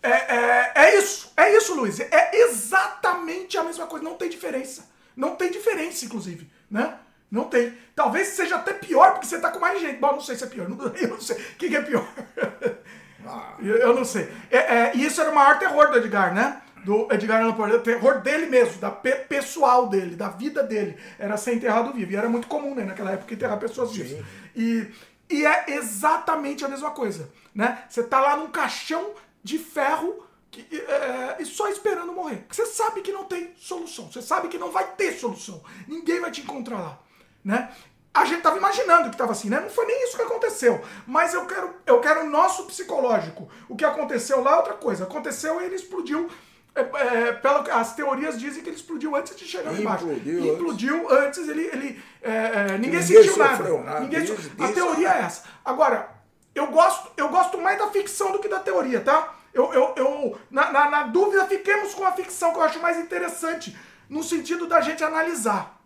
É, 0.00 0.10
é, 0.10 0.72
é 0.76 0.98
isso, 0.98 1.32
é 1.36 1.56
isso, 1.56 1.74
Luiz. 1.74 1.98
É 1.98 2.30
exatamente 2.44 3.58
a 3.58 3.64
mesma 3.64 3.88
coisa, 3.88 4.04
não 4.04 4.14
tem 4.14 4.28
diferença. 4.28 4.88
Não 5.16 5.34
tem 5.34 5.50
diferença, 5.50 6.04
inclusive, 6.04 6.48
né? 6.70 6.96
Não 7.28 7.46
tem. 7.46 7.76
Talvez 7.96 8.28
seja 8.28 8.54
até 8.54 8.72
pior 8.72 9.14
porque 9.14 9.26
você 9.26 9.40
tá 9.40 9.50
com 9.50 9.58
mais 9.58 9.80
gente. 9.80 9.98
Bom, 9.98 10.12
não 10.12 10.20
sei 10.20 10.36
se 10.36 10.44
é 10.44 10.46
pior. 10.46 10.68
Não, 10.68 10.78
eu 10.94 11.08
não 11.08 11.20
sei. 11.20 11.36
O 11.36 11.56
que, 11.56 11.68
que 11.68 11.76
é 11.76 11.82
pior? 11.82 12.06
Ah. 13.28 13.54
Eu, 13.60 13.76
eu, 13.76 13.94
não 13.94 14.04
sei. 14.04 14.28
É, 14.50 14.56
é, 14.56 14.92
e 14.94 15.04
isso 15.04 15.20
era 15.20 15.30
o 15.30 15.34
maior 15.34 15.58
terror 15.58 15.90
do 15.90 15.98
Edgar, 15.98 16.34
né? 16.34 16.62
Do 16.84 17.08
Edgar 17.12 17.42
Allan 17.42 17.54
Poe. 17.54 17.72
O 17.72 17.80
terror 17.80 18.20
dele 18.20 18.46
mesmo, 18.46 18.78
da 18.78 18.90
pe 18.90 19.12
pessoal 19.28 19.88
dele, 19.88 20.16
da 20.16 20.28
vida 20.28 20.62
dele. 20.62 20.96
Era 21.18 21.36
ser 21.36 21.54
enterrado 21.54 21.92
vivo. 21.92 22.12
E 22.12 22.16
era 22.16 22.28
muito 22.28 22.48
comum, 22.48 22.74
né? 22.74 22.84
Naquela 22.84 23.12
época, 23.12 23.34
enterrar 23.34 23.58
pessoas 23.58 23.92
vivas. 23.94 24.24
E, 24.56 24.90
e 25.28 25.44
é 25.44 25.64
exatamente 25.68 26.64
a 26.64 26.68
mesma 26.68 26.90
coisa, 26.90 27.30
né? 27.54 27.84
Você 27.88 28.02
tá 28.02 28.20
lá 28.20 28.36
num 28.36 28.48
caixão 28.48 29.12
de 29.42 29.58
ferro 29.58 30.26
que, 30.50 30.66
é, 30.76 31.36
e 31.40 31.44
só 31.44 31.68
esperando 31.68 32.12
morrer. 32.12 32.38
Porque 32.38 32.54
você 32.54 32.66
sabe 32.66 33.02
que 33.02 33.12
não 33.12 33.24
tem 33.24 33.52
solução. 33.56 34.10
Você 34.10 34.22
sabe 34.22 34.48
que 34.48 34.58
não 34.58 34.70
vai 34.70 34.86
ter 34.92 35.12
solução. 35.12 35.62
Ninguém 35.86 36.20
vai 36.20 36.30
te 36.30 36.40
encontrar 36.40 36.78
lá 36.78 36.98
né? 37.44 37.70
A 38.18 38.24
gente 38.24 38.38
estava 38.38 38.56
imaginando 38.56 39.04
que 39.10 39.14
estava 39.14 39.30
assim, 39.30 39.48
né? 39.48 39.60
Não 39.60 39.70
foi 39.70 39.86
nem 39.86 40.04
isso 40.04 40.16
que 40.16 40.22
aconteceu. 40.22 40.80
Mas 41.06 41.34
eu 41.34 41.46
quero, 41.46 41.72
eu 41.86 42.00
quero 42.00 42.22
o 42.22 42.28
nosso 42.28 42.64
psicológico. 42.64 43.48
O 43.68 43.76
que 43.76 43.84
aconteceu 43.84 44.42
lá 44.42 44.54
é 44.54 44.56
outra 44.56 44.74
coisa. 44.74 45.04
Aconteceu 45.04 45.60
e 45.60 45.66
ele 45.66 45.76
explodiu. 45.76 46.28
É, 46.74 46.80
é, 46.80 47.72
as 47.72 47.94
teorias 47.94 48.38
dizem 48.38 48.60
que 48.60 48.70
ele 48.70 48.76
explodiu 48.76 49.14
antes 49.14 49.36
de 49.36 49.44
chegar 49.44 49.70
lá 49.70 49.78
embaixo. 49.78 50.04
Implodiu, 50.04 50.52
implodiu 50.52 51.12
antes, 51.12 51.48
ele. 51.48 51.70
ele 51.72 52.02
é, 52.20 52.32
é 52.74 52.78
ninguém, 52.78 53.00
sentiu 53.02 53.36
nada. 53.36 53.78
nada. 53.78 54.00
Ninguém 54.00 54.24
diz, 54.24 54.50
a 54.58 54.72
teoria 54.72 55.10
é 55.10 55.18
essa. 55.20 55.44
Agora, 55.64 56.10
eu 56.56 56.66
gosto, 56.66 57.12
eu 57.16 57.28
gosto 57.28 57.56
mais 57.56 57.78
da 57.78 57.86
ficção 57.86 58.32
do 58.32 58.40
que 58.40 58.48
da 58.48 58.58
teoria, 58.58 59.00
tá? 59.00 59.32
Eu, 59.54 59.72
eu, 59.72 59.94
eu 59.96 60.38
na, 60.50 60.72
na, 60.72 60.90
na 60.90 61.02
dúvida, 61.04 61.46
fiquemos 61.46 61.94
com 61.94 62.04
a 62.04 62.10
ficção, 62.10 62.52
que 62.52 62.58
eu 62.58 62.62
acho 62.64 62.80
mais 62.80 62.98
interessante, 62.98 63.78
no 64.08 64.24
sentido 64.24 64.66
da 64.66 64.80
gente 64.80 65.04
analisar 65.04 65.77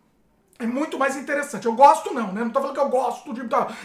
é 0.58 0.66
muito 0.66 0.98
mais 0.98 1.16
interessante. 1.16 1.66
Eu 1.66 1.74
gosto 1.74 2.12
não, 2.14 2.32
né? 2.32 2.42
Não 2.42 2.50
tô 2.50 2.60
falando 2.60 2.74
que 2.74 2.80
eu 2.80 2.88
gosto 2.88 3.32
de, 3.32 3.42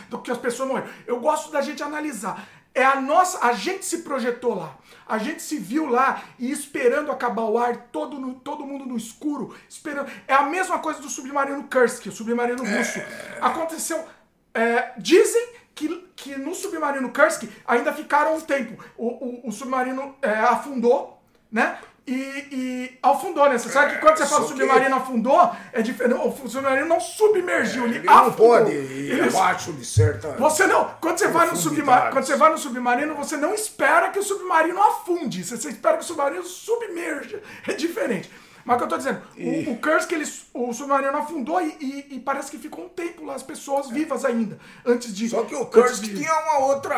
do 0.10 0.20
que 0.20 0.32
as 0.32 0.38
pessoas 0.38 0.70
morreram. 0.70 0.90
Eu 1.06 1.20
gosto 1.20 1.52
da 1.52 1.62
gente 1.62 1.82
analisar. 1.82 2.48
É 2.74 2.86
a 2.86 3.02
nossa, 3.02 3.44
a 3.46 3.54
gente 3.54 3.84
se 3.84 4.00
projetou 4.00 4.54
lá. 4.54 4.78
A 5.08 5.18
gente 5.18 5.42
se 5.42 5.58
viu 5.58 5.88
lá 5.88 6.22
e 6.38 6.52
esperando 6.52 7.12
acabar 7.12 7.44
o 7.44 7.58
ar, 7.58 7.76
todo, 7.92 8.20
no, 8.20 8.36
todo 8.36 8.66
mundo 8.66 8.86
no 8.86 8.96
escuro, 8.96 9.56
esperando. 9.68 10.12
É 10.28 10.34
a 10.34 10.44
mesma 10.44 10.78
coisa 10.78 11.02
do 11.02 11.10
submarino 11.10 11.64
Kursk, 11.64 12.06
o 12.06 12.12
submarino 12.12 12.64
é. 12.64 12.78
russo. 12.78 13.00
Aconteceu. 13.42 14.06
É, 14.54 14.94
dizem 14.98 15.54
que, 15.74 16.08
que 16.16 16.36
no 16.36 16.54
submarino 16.54 17.12
Kursk 17.12 17.50
ainda 17.66 17.92
ficaram 17.94 18.36
um 18.36 18.42
tempo. 18.42 18.84
O, 18.96 19.08
o, 19.08 19.48
o 19.48 19.52
submarino 19.52 20.16
é, 20.22 20.30
afundou, 20.30 21.20
né? 21.52 21.80
E, 22.08 22.48
e 22.52 23.00
afundou, 23.04 23.50
né? 23.50 23.58
Você 23.58 23.70
sabe 23.70 23.96
que 23.96 24.00
quando 24.00 24.17
você 24.17 24.26
fala 24.26 24.48
submarino 24.48 24.96
afundou, 24.96 25.52
é 25.74 25.82
diferente. 25.82 26.17
O 26.17 26.48
submarino 26.48 26.88
não 26.88 27.02
submergiu, 27.02 27.84
é, 27.84 27.88
ele, 27.88 27.98
ele 27.98 28.08
não 28.08 28.32
pode 28.32 28.72
ir 28.72 29.12
ele... 29.12 29.28
abaixo 29.28 29.74
de 29.74 29.86
certa. 29.86 30.30
Você 30.38 30.65
não. 30.65 30.89
Quando 31.02 31.17
você, 31.17 31.28
vai 31.28 31.48
no 31.48 31.58
submarino, 31.58 32.12
quando 32.12 32.26
você 32.26 32.36
vai 32.38 32.52
no 32.52 32.58
submarino, 32.58 33.15
você 33.15 33.36
não 33.36 33.54
espera 33.54 34.10
que 34.10 34.20
o 34.20 34.24
submarino 34.24 34.82
afunde. 34.82 35.43
Você, 35.43 35.58
você 35.58 35.70
espera 35.70 35.98
que 35.98 36.04
o 36.04 36.08
submarino 36.08 36.43
submerja. 36.43 37.41
É 37.67 37.74
diferente. 37.74 38.32
Mas 38.68 38.76
o 38.76 38.78
que 38.80 38.84
eu 38.84 38.88
tô 38.90 38.98
dizendo, 38.98 39.22
e... 39.38 39.66
o, 39.66 39.72
o 39.72 39.78
Kursk, 39.78 40.12
ele, 40.12 40.26
o 40.54 40.74
submarino 40.74 41.18
afundou 41.18 41.62
e, 41.62 41.78
e, 41.80 42.16
e, 42.16 42.20
parece 42.20 42.52
que 42.52 42.58
ficou 42.58 42.84
um 42.84 42.90
tempo 42.90 43.24
lá, 43.24 43.34
as 43.34 43.42
pessoas 43.42 43.90
vivas 43.90 44.26
ainda, 44.26 44.60
antes 44.86 45.16
de... 45.16 45.30
Só 45.30 45.44
que 45.44 45.56
o 45.56 45.66
Kursk 45.68 46.04
de... 46.04 46.18
tinha 46.18 46.34
uma 46.34 46.68
outra... 46.68 46.98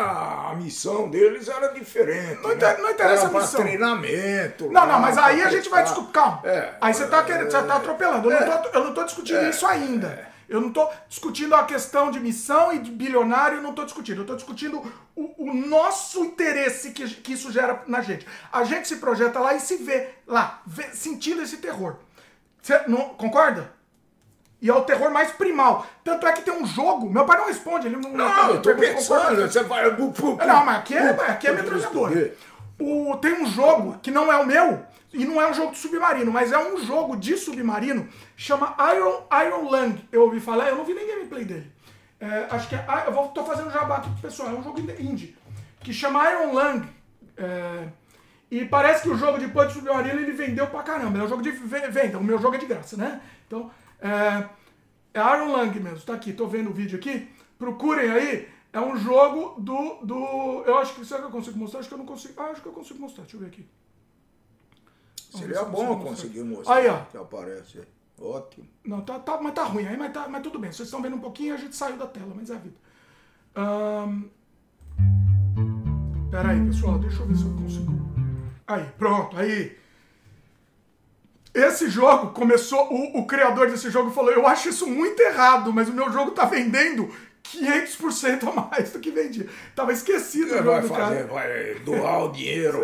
A 0.50 0.54
missão 0.56 1.08
deles 1.08 1.46
era 1.46 1.68
diferente, 1.68 2.42
Não, 2.42 2.56
né? 2.56 2.76
não 2.76 2.90
interessa 2.90 3.26
era 3.26 3.38
a 3.38 3.40
missão. 3.40 3.60
treinamento. 3.60 4.68
Não, 4.72 4.84
não, 4.84 4.98
mas 4.98 5.16
aí 5.16 5.42
a 5.42 5.48
gente 5.48 5.68
vai 5.68 5.84
discutir... 5.84 6.10
Calma. 6.10 6.40
É, 6.42 6.74
aí 6.80 6.92
você 6.92 7.06
tá, 7.06 7.22
querendo, 7.22 7.48
você 7.48 7.62
tá 7.62 7.76
atropelando. 7.76 8.32
Eu, 8.32 8.36
é, 8.36 8.46
não, 8.46 8.62
tô, 8.62 8.68
eu 8.70 8.84
não 8.86 8.92
tô 8.92 9.04
discutindo 9.04 9.38
é, 9.38 9.50
isso 9.50 9.64
ainda. 9.64 10.29
Eu 10.50 10.60
não 10.60 10.68
estou 10.68 10.92
discutindo 11.08 11.54
a 11.54 11.62
questão 11.62 12.10
de 12.10 12.18
missão 12.18 12.72
e 12.72 12.80
de 12.80 12.90
bilionário, 12.90 13.58
eu 13.58 13.62
não 13.62 13.70
estou 13.70 13.84
discutindo. 13.84 14.16
Eu 14.16 14.22
estou 14.22 14.34
discutindo 14.34 14.82
o, 15.14 15.44
o, 15.44 15.54
nosso 15.54 16.24
interesse 16.24 16.90
que, 16.90 17.08
que 17.08 17.34
isso 17.34 17.52
gera 17.52 17.84
na 17.86 18.00
gente. 18.00 18.26
A 18.52 18.64
gente 18.64 18.88
se 18.88 18.96
projeta 18.96 19.38
lá 19.38 19.54
e 19.54 19.60
se 19.60 19.76
vê 19.76 20.08
lá, 20.26 20.60
vê, 20.66 20.88
sentindo 20.92 21.40
esse 21.40 21.58
terror. 21.58 21.94
Você 22.60 22.82
não 22.88 23.10
concorda? 23.10 23.72
E 24.60 24.68
é 24.68 24.74
o 24.74 24.82
terror 24.82 25.12
mais 25.12 25.30
primal. 25.30 25.86
Tanto 26.02 26.26
é 26.26 26.32
que 26.32 26.42
tem 26.42 26.52
um 26.52 26.66
jogo. 26.66 27.08
Meu 27.08 27.24
pai 27.24 27.38
não 27.38 27.46
responde, 27.46 27.86
ele 27.86 27.96
não. 27.96 28.10
Não, 28.10 28.50
eu 28.50 28.60
tô 28.60 28.74
pensando, 28.74 29.42
você 29.42 29.62
vai. 29.62 29.88
Não, 30.48 30.64
mas 30.64 30.78
aqui 30.78 30.96
é, 30.96 31.10
aqui 31.10 31.46
é 31.46 31.52
metralhadora. 31.52 32.34
O, 32.80 33.16
tem 33.18 33.34
um 33.34 33.46
jogo 33.46 34.00
que 34.02 34.10
não 34.10 34.32
é 34.32 34.36
o 34.36 34.46
meu, 34.46 34.84
e 35.12 35.24
não 35.24 35.40
é 35.40 35.50
um 35.50 35.54
jogo 35.54 35.72
de 35.72 35.78
submarino, 35.78 36.30
mas 36.30 36.52
é 36.52 36.58
um 36.58 36.78
jogo 36.78 37.16
de 37.16 37.36
submarino, 37.36 38.08
chama 38.36 38.76
Iron, 38.94 39.26
Iron 39.44 39.68
Lang. 39.68 40.08
Eu 40.12 40.22
ouvi 40.22 40.38
falar, 40.38 40.68
eu 40.68 40.76
não 40.76 40.84
vi 40.84 40.94
nem 40.94 41.06
gameplay 41.06 41.44
dele. 41.44 41.70
É, 42.20 42.46
acho 42.50 42.68
que 42.68 42.76
é. 42.76 42.86
Eu 43.06 43.12
vou, 43.12 43.28
tô 43.28 43.44
fazendo 43.44 43.70
jabá 43.70 43.96
aqui 43.96 44.10
pro 44.10 44.20
pessoal, 44.20 44.50
é 44.50 44.52
um 44.52 44.62
jogo 44.62 44.78
indie. 44.80 45.36
Que 45.80 45.92
chama 45.92 46.30
Iron 46.30 46.52
Lang. 46.52 46.86
É, 47.36 47.88
e 48.50 48.64
parece 48.64 49.02
que 49.02 49.08
o 49.08 49.16
jogo 49.16 49.38
de 49.38 49.48
punch 49.48 49.72
submarino 49.72 50.20
ele 50.20 50.32
vendeu 50.32 50.66
pra 50.68 50.82
caramba. 50.82 51.18
É 51.18 51.22
um 51.22 51.28
jogo 51.28 51.42
de 51.42 51.50
venda. 51.50 52.18
O 52.18 52.24
meu 52.24 52.38
jogo 52.38 52.54
é 52.56 52.58
de 52.58 52.66
graça, 52.66 52.96
né? 52.96 53.20
Então, 53.46 53.70
é, 54.00 54.44
é 55.14 55.36
Iron 55.36 55.52
Lang 55.52 55.80
mesmo. 55.80 56.00
Tá 56.02 56.14
aqui, 56.14 56.32
tô 56.32 56.46
vendo 56.46 56.70
o 56.70 56.72
vídeo 56.74 56.98
aqui. 56.98 57.28
Procurem 57.58 58.10
aí. 58.10 58.48
É 58.72 58.80
um 58.80 58.96
jogo 58.96 59.60
do. 59.60 60.04
do 60.04 60.62
eu 60.66 60.78
acho 60.78 60.94
que. 60.94 61.04
Será 61.04 61.20
que 61.20 61.26
eu 61.26 61.32
consigo 61.32 61.58
mostrar? 61.58 61.80
Acho 61.80 61.88
que 61.88 61.94
eu 61.94 61.98
não 61.98 62.06
consigo. 62.06 62.34
Ah, 62.40 62.50
acho 62.50 62.62
que 62.62 62.68
eu 62.68 62.72
consigo 62.72 63.00
mostrar. 63.00 63.22
Deixa 63.22 63.36
eu 63.36 63.40
ver 63.40 63.46
aqui. 63.46 63.66
Seria 65.30 65.64
bom 65.64 65.98
conseguir 66.00 66.42
mostrar. 66.42 66.74
Aí, 66.74 66.88
ó. 66.88 67.04
Que 67.04 67.16
aparece. 67.16 67.80
Ótimo. 68.20 68.66
Não, 68.84 69.00
tá, 69.00 69.18
tá, 69.18 69.40
mas 69.40 69.54
tá 69.54 69.64
ruim 69.64 69.86
aí, 69.86 69.96
mas, 69.96 70.12
tá, 70.12 70.28
mas 70.28 70.42
tudo 70.42 70.58
bem. 70.58 70.70
Vocês 70.70 70.88
estão 70.88 71.00
vendo 71.00 71.16
um 71.16 71.20
pouquinho 71.20 71.54
a 71.54 71.56
gente 71.56 71.74
saiu 71.74 71.96
da 71.96 72.06
tela, 72.06 72.32
mas 72.34 72.50
é 72.50 72.54
a 72.54 72.58
vida. 72.58 72.76
Um... 73.56 74.28
Pera 76.30 76.50
aí, 76.50 76.64
pessoal, 76.66 76.98
deixa 76.98 77.22
eu 77.22 77.26
ver 77.26 77.36
se 77.36 77.44
eu 77.44 77.54
consigo. 77.54 77.92
Aí, 78.66 78.84
pronto, 78.98 79.36
aí. 79.36 79.76
Esse 81.52 81.88
jogo 81.88 82.30
começou. 82.32 82.92
O, 82.92 83.20
o 83.20 83.26
criador 83.26 83.70
desse 83.70 83.90
jogo 83.90 84.10
falou: 84.10 84.30
Eu 84.30 84.46
acho 84.46 84.68
isso 84.68 84.86
muito 84.86 85.20
errado, 85.20 85.72
mas 85.72 85.88
o 85.88 85.92
meu 85.92 86.12
jogo 86.12 86.30
tá 86.30 86.44
vendendo 86.44 87.10
500% 87.44 88.48
a 88.48 88.52
mais 88.52 88.92
do 88.92 89.00
que 89.00 89.10
vendia. 89.10 89.48
Tava 89.74 89.92
esquecido 89.92 90.54
o 90.54 90.62
jogo 90.62 90.88
do 90.88 90.94
cara. 90.94 91.26
Vai 91.26 91.74
doar 91.84 92.24
o 92.24 92.32
dinheiro 92.32 92.80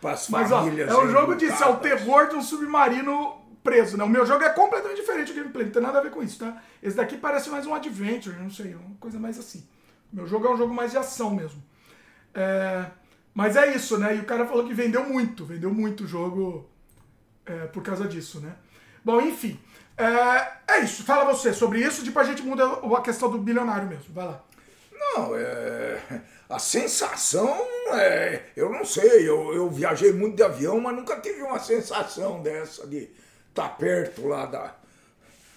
para 0.00 0.12
as 0.12 0.26
famílias. 0.26 0.92
Ó, 0.92 1.02
é 1.02 1.04
o 1.04 1.08
jogo 1.08 1.34
disso, 1.34 1.62
é 1.62 1.66
o 1.66 1.76
terror 1.76 2.28
de 2.28 2.36
um 2.36 2.42
submarino 2.42 3.40
preso. 3.62 3.96
Né? 3.96 4.04
O 4.04 4.08
meu 4.08 4.26
jogo 4.26 4.42
é 4.44 4.50
completamente 4.50 5.00
diferente 5.00 5.32
do 5.32 5.36
gameplay, 5.36 5.66
não 5.66 5.72
tem 5.72 5.82
nada 5.82 5.98
a 5.98 6.02
ver 6.02 6.10
com 6.10 6.22
isso, 6.22 6.38
tá? 6.38 6.60
Esse 6.82 6.96
daqui 6.96 7.16
parece 7.16 7.48
mais 7.48 7.66
um 7.66 7.74
adventure, 7.74 8.36
não 8.36 8.50
sei, 8.50 8.74
uma 8.74 8.96
coisa 8.98 9.18
mais 9.18 9.38
assim. 9.38 9.64
O 10.12 10.16
meu 10.16 10.26
jogo 10.26 10.46
é 10.46 10.50
um 10.50 10.56
jogo 10.56 10.74
mais 10.74 10.90
de 10.90 10.98
ação 10.98 11.34
mesmo. 11.34 11.62
É... 12.34 12.86
Mas 13.34 13.56
é 13.56 13.74
isso, 13.74 13.98
né? 13.98 14.16
E 14.16 14.20
o 14.20 14.24
cara 14.24 14.46
falou 14.46 14.66
que 14.66 14.74
vendeu 14.74 15.08
muito, 15.08 15.44
vendeu 15.44 15.72
muito 15.72 16.04
o 16.04 16.06
jogo 16.06 16.68
é, 17.46 17.66
por 17.66 17.82
causa 17.82 18.06
disso, 18.06 18.40
né? 18.40 18.54
Bom, 19.04 19.20
enfim. 19.20 19.58
É, 20.02 20.74
é, 20.74 20.80
isso, 20.80 21.04
fala 21.04 21.32
você 21.32 21.52
sobre 21.52 21.80
isso, 21.80 22.04
depois 22.04 22.26
a 22.26 22.30
gente 22.30 22.42
muda 22.42 22.64
a 22.66 23.00
questão 23.00 23.30
do 23.30 23.38
bilionário 23.38 23.88
mesmo. 23.88 24.12
Vai 24.12 24.26
lá. 24.26 24.42
Não, 24.92 25.36
é, 25.36 26.00
a 26.48 26.58
sensação 26.58 27.56
é. 27.92 28.42
Eu 28.56 28.70
não 28.70 28.84
sei, 28.84 29.28
eu, 29.28 29.54
eu 29.54 29.70
viajei 29.70 30.12
muito 30.12 30.36
de 30.36 30.42
avião, 30.42 30.80
mas 30.80 30.96
nunca 30.96 31.20
tive 31.20 31.42
uma 31.42 31.58
sensação 31.58 32.42
dessa 32.42 32.86
de 32.86 33.10
estar 33.48 33.68
tá 33.68 33.68
perto 33.68 34.26
lá 34.26 34.46
da, 34.46 34.74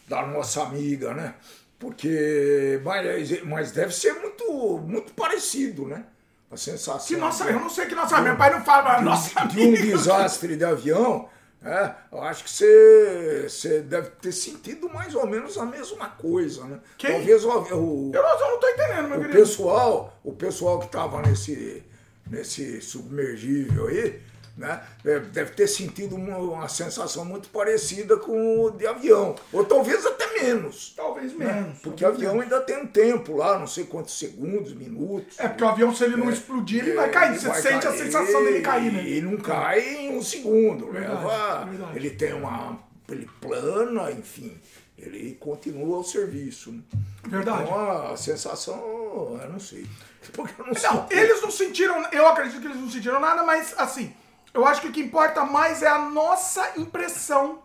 da 0.07 0.25
nossa 0.25 0.63
amiga, 0.63 1.13
né? 1.13 1.33
Porque. 1.79 2.79
Mas, 2.83 3.43
mas 3.43 3.71
deve 3.71 3.93
ser 3.93 4.13
muito, 4.13 4.79
muito 4.79 5.13
parecido, 5.13 5.87
né? 5.87 6.05
A 6.51 6.57
sensação. 6.57 7.07
Que 7.07 7.17
nossa, 7.17 7.45
de, 7.45 7.51
eu 7.51 7.59
não 7.59 7.69
sei 7.69 7.85
que 7.85 7.95
nossa. 7.95 8.21
Meu 8.21 8.37
pai 8.37 8.51
não 8.51 8.63
fala, 8.63 8.97
de, 8.97 9.03
nossa 9.03 9.45
de 9.45 9.59
um 9.59 9.73
desastre 9.73 10.55
de 10.55 10.63
avião. 10.63 11.29
É, 11.65 11.95
eu 12.11 12.21
acho 12.21 12.43
que 12.43 12.49
você, 12.51 13.47
você 13.49 13.81
deve 13.81 14.11
ter 14.21 14.31
sentido 14.31 14.87
mais 14.87 15.15
ou 15.15 15.25
menos 15.25 15.57
a 15.57 15.65
mesma 15.65 16.09
coisa, 16.09 16.63
né? 16.65 16.79
Quem? 16.95 17.11
Talvez 17.11 17.43
o, 17.43 17.49
o 17.49 18.11
eu, 18.13 18.21
não, 18.21 18.39
eu 18.39 18.51
não 18.51 18.59
tô 18.59 18.67
entendendo, 18.69 19.07
meu 19.09 19.17
o 19.17 19.21
querido. 19.21 19.39
pessoal, 19.39 20.19
o 20.23 20.31
pessoal 20.31 20.77
que 20.77 20.85
estava 20.85 21.23
nesse, 21.23 21.83
nesse 22.29 22.79
submergível 22.81 23.87
aí, 23.87 24.21
né? 24.57 24.81
É, 25.03 25.19
deve 25.19 25.51
ter 25.51 25.67
sentido 25.67 26.15
uma, 26.15 26.37
uma, 26.37 26.67
sensação 26.69 27.25
muito 27.25 27.49
parecida 27.49 28.17
com 28.17 28.65
o 28.65 28.71
de 28.71 28.87
avião. 28.87 29.35
Ou 29.51 29.65
talvez 29.65 30.05
até 30.05 30.41
menos. 30.41 30.93
Talvez 30.95 31.33
né? 31.37 31.53
menos. 31.53 31.79
Porque 31.79 32.03
talvez 32.03 32.23
avião 32.23 32.39
menos. 32.39 32.53
ainda 32.53 32.65
tem 32.65 32.77
um 32.77 32.87
tempo 32.87 33.35
lá, 33.35 33.59
não 33.59 33.67
sei 33.67 33.83
quantos 33.83 34.17
segundos, 34.17 34.73
minutos. 34.73 35.39
É 35.39 35.47
porque 35.47 35.63
o 35.63 35.67
avião, 35.67 35.93
se 35.93 36.03
ele 36.05 36.15
não 36.15 36.29
É, 36.29 36.33
explodir, 36.33 36.83
ele 36.83 36.95
vai 36.95 37.09
cair. 37.11 37.31
ele 37.31 37.39
Você 37.39 37.47
vai 37.49 37.61
sente 37.61 37.87
a 37.87 37.91
cair 37.91 37.97
sensação 38.03 38.43
dele 38.43 38.61
cair, 38.61 38.93
né? 38.93 39.07
E 39.07 39.21
não 39.21 39.37
cai 39.37 39.79
em 39.81 40.17
um 40.17 40.21
segundo. 40.21 40.91
Verdade, 40.91 41.25
leva, 41.25 41.65
verdade. 41.65 41.97
Ele 41.97 42.09
tem 42.11 42.33
uma. 42.33 42.79
Ele 43.09 43.29
plana, 43.41 44.11
enfim. 44.11 44.57
Ele 44.97 45.35
continua 45.39 45.97
o 45.99 46.03
serviço. 46.03 46.71
né? 46.71 46.79
Verdade. 47.27 47.63
Então 47.63 48.11
a 48.13 48.17
sensação, 48.17 49.37
eu 49.41 49.49
não 49.49 49.59
sei. 49.59 49.85
Porque 50.33 50.53
eu 50.59 50.65
não, 50.65 50.73
Não, 50.73 51.07
sei. 51.07 51.19
eles 51.19 51.41
não 51.41 51.51
sentiram, 51.51 52.03
eu 52.11 52.25
acredito 52.27 52.59
que 52.59 52.67
eles 52.67 52.77
não 52.77 52.89
sentiram 52.89 53.19
nada, 53.19 53.43
mas 53.43 53.75
assim, 53.77 54.11
eu 54.55 54.65
acho 54.65 54.81
que 54.81 54.87
o 54.87 54.91
que 54.91 55.01
importa 55.01 55.43
mais 55.43 55.83
é 55.83 55.87
a 55.87 55.99
nossa 55.99 56.79
impressão 56.79 57.61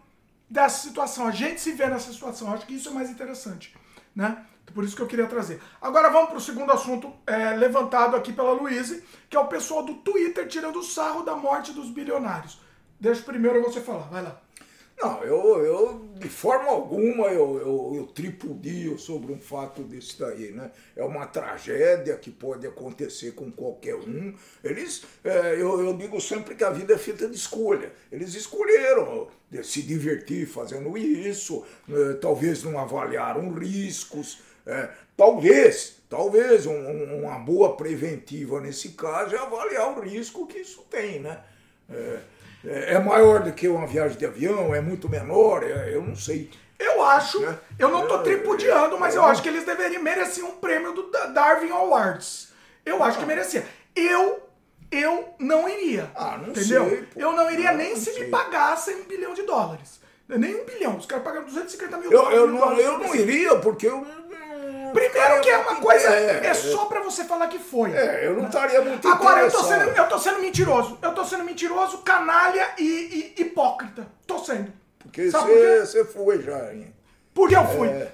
dessa 0.49 0.89
situação, 0.89 1.29
a 1.29 1.31
gente 1.31 1.61
se 1.61 1.71
vê 1.71 1.87
nessa 1.87 2.13
situação, 2.13 2.49
eu 2.49 2.55
acho 2.55 2.67
que 2.67 2.75
isso 2.75 2.89
é 2.89 2.93
mais 2.93 3.09
interessante, 3.09 3.75
né? 4.15 4.45
Por 4.75 4.85
isso 4.85 4.95
que 4.95 5.03
eu 5.03 5.07
queria 5.07 5.27
trazer. 5.27 5.61
Agora 5.81 6.11
vamos 6.11 6.31
para 6.31 6.39
o 6.39 6.41
segundo 6.41 6.71
assunto 6.73 7.13
é, 7.27 7.51
levantado 7.55 8.17
aqui 8.17 8.33
pela 8.33 8.53
Luíse, 8.53 9.05
que 9.29 9.37
é 9.37 9.41
o 9.41 9.47
pessoal 9.47 9.85
do 9.85 9.95
Twitter 9.95 10.47
tirando 10.49 10.83
sarro 10.83 11.23
da 11.23 11.37
morte 11.37 11.73
dos 11.73 11.91
bilionários. 11.91 12.61
Deixa 12.99 13.23
primeiro 13.23 13.63
você 13.63 13.81
falar, 13.81 14.09
vai 14.09 14.23
lá. 14.23 14.41
Não, 15.01 15.23
eu, 15.25 15.65
eu 15.65 15.99
de 16.17 16.29
forma 16.29 16.69
alguma 16.71 17.29
eu, 17.29 17.59
eu, 17.59 17.93
eu 17.97 18.07
tripudio 18.09 18.99
sobre 18.99 19.33
um 19.33 19.41
fato 19.41 19.83
desse 19.83 20.19
daí, 20.19 20.53
né? 20.53 20.71
É 20.95 21.03
uma 21.03 21.27
tragédia 21.27 22.17
que 22.19 22.31
pode 22.31 22.67
acontecer 22.67 23.33
com 23.33 23.51
qualquer 23.51 23.95
um. 23.95 24.35
Eles, 24.63 25.03
é, 25.25 25.55
eu, 25.55 25.81
eu 25.81 25.97
digo 25.97 26.21
sempre 26.21 26.55
que 26.55 26.63
a 26.63 26.69
vida 26.71 26.93
é 26.93 26.99
feita 26.99 27.27
de 27.27 27.35
escolha. 27.35 27.91
Eles 28.13 28.35
escolheram 28.35 29.29
se 29.63 29.81
divertir 29.83 30.47
fazendo 30.47 30.97
isso, 30.99 31.65
é, 31.89 32.13
talvez 32.15 32.63
não 32.63 32.79
avaliaram 32.79 33.51
riscos, 33.55 34.41
é, 34.67 34.91
talvez, 35.17 35.97
talvez 36.11 36.67
um- 36.67 37.21
uma 37.23 37.39
boa 37.39 37.75
preventiva 37.75 38.61
nesse 38.61 38.91
caso 38.91 39.35
é 39.35 39.39
avaliar 39.39 39.97
o 39.99 40.03
risco 40.03 40.47
que 40.47 40.59
isso 40.59 40.85
tem, 40.91 41.21
né? 41.21 41.43
É, 41.89 42.21
é- 42.65 42.95
é 42.95 42.99
maior 42.99 43.43
do 43.43 43.53
que 43.53 43.69
uma 43.69 43.87
viagem 43.87 44.17
de 44.19 44.27
avião, 44.27 44.75
é 44.75 44.81
muito 44.81 45.09
menor, 45.09 45.63
é- 45.63 45.95
eu 45.95 46.03
não 46.03 46.15
sei. 46.17 46.51
Eu 46.79 47.03
acho, 47.03 47.45
É. 47.45 47.59
eu 47.79 47.89
não 47.91 48.07
tô 48.09 48.21
É, 48.21 48.23
tripudiando, 48.23 48.99
mas 48.99 49.15
é. 49.15 49.19
eu 49.19 49.25
acho 49.25 49.43
que 49.43 49.49
eles 49.49 49.65
deveriam 49.65 50.03
merecer 50.03 50.45
um 50.45 50.53
prêmio 50.53 50.93
do 50.93 51.11
Da- 51.11 51.27
Darwin 51.27 51.71
Awards. 51.71 52.53
Eu 52.87 53.03
acho 53.03 53.19
que 53.19 53.27
merecia. 53.27 53.67
Eu, 53.95 54.41
eu 54.91 55.35
não 55.39 55.69
iria. 55.69 56.11
Ah, 56.15 56.39
não 56.39 56.49
entendeu? 56.51 56.89
sei, 56.89 57.03
pô. 57.03 57.21
Eu 57.21 57.33
não 57.33 57.51
iria 57.51 57.71
Ah, 57.71 57.75
nem 57.75 57.91
não 57.91 57.97
se 57.97 58.13
sei. 58.13 58.25
me 58.25 58.31
pagassem 58.31 58.97
um 58.97 59.05
bilhão 59.05 59.35
de 59.35 59.43
dólares. 59.43 60.01
Nem 60.29 60.55
um 60.55 60.65
bilhão. 60.65 60.97
Os 60.97 61.07
caras 61.07 61.25
pagaram 61.25 61.45
250 61.45 61.97
mil 61.99 62.11
Eu, 62.11 62.19
dólares. 62.19 62.39
eu, 62.39 62.47
não, 62.47 62.59
dólares 62.61 62.85
eu 62.85 62.99
não 62.99 63.15
iria, 63.15 63.57
porque 63.57 63.87
eu. 63.89 64.07
Primeiro 64.93 65.41
que 65.41 65.51
é 65.51 65.57
uma 65.59 65.77
coisa, 65.77 66.09
inte- 66.21 66.47
é, 66.47 66.55
só 66.55 66.87
pra 66.87 67.01
você 67.01 67.25
falar 67.25 67.49
que 67.49 67.59
foi. 67.59 67.93
É, 67.93 68.27
eu 68.27 68.35
não 68.37 68.47
estaria 68.47 68.81
muito 68.83 69.07
Agora 69.09 69.41
eu 69.41 69.51
tô, 69.51 69.63
sendo, 69.63 69.89
eu 69.91 70.09
tô 70.09 70.19
sendo 70.19 70.39
mentiroso. 70.41 70.99
Eu 71.03 71.15
tô 71.15 71.25
sendo 71.25 71.45
mentiroso, 71.45 71.99
canalha 71.99 72.71
e, 72.79 73.35
e 73.37 73.43
hipócrita. 73.43 74.07
Tô 74.27 74.39
sendo. 74.39 74.73
Porque 74.99 75.31
por 75.31 75.87
você 75.87 76.05
foi 76.05 76.43
já, 76.43 76.73
hein? 76.73 76.95
Porque 77.35 77.57
eu 77.57 77.67
fui. 77.67 77.89
É. 77.89 78.13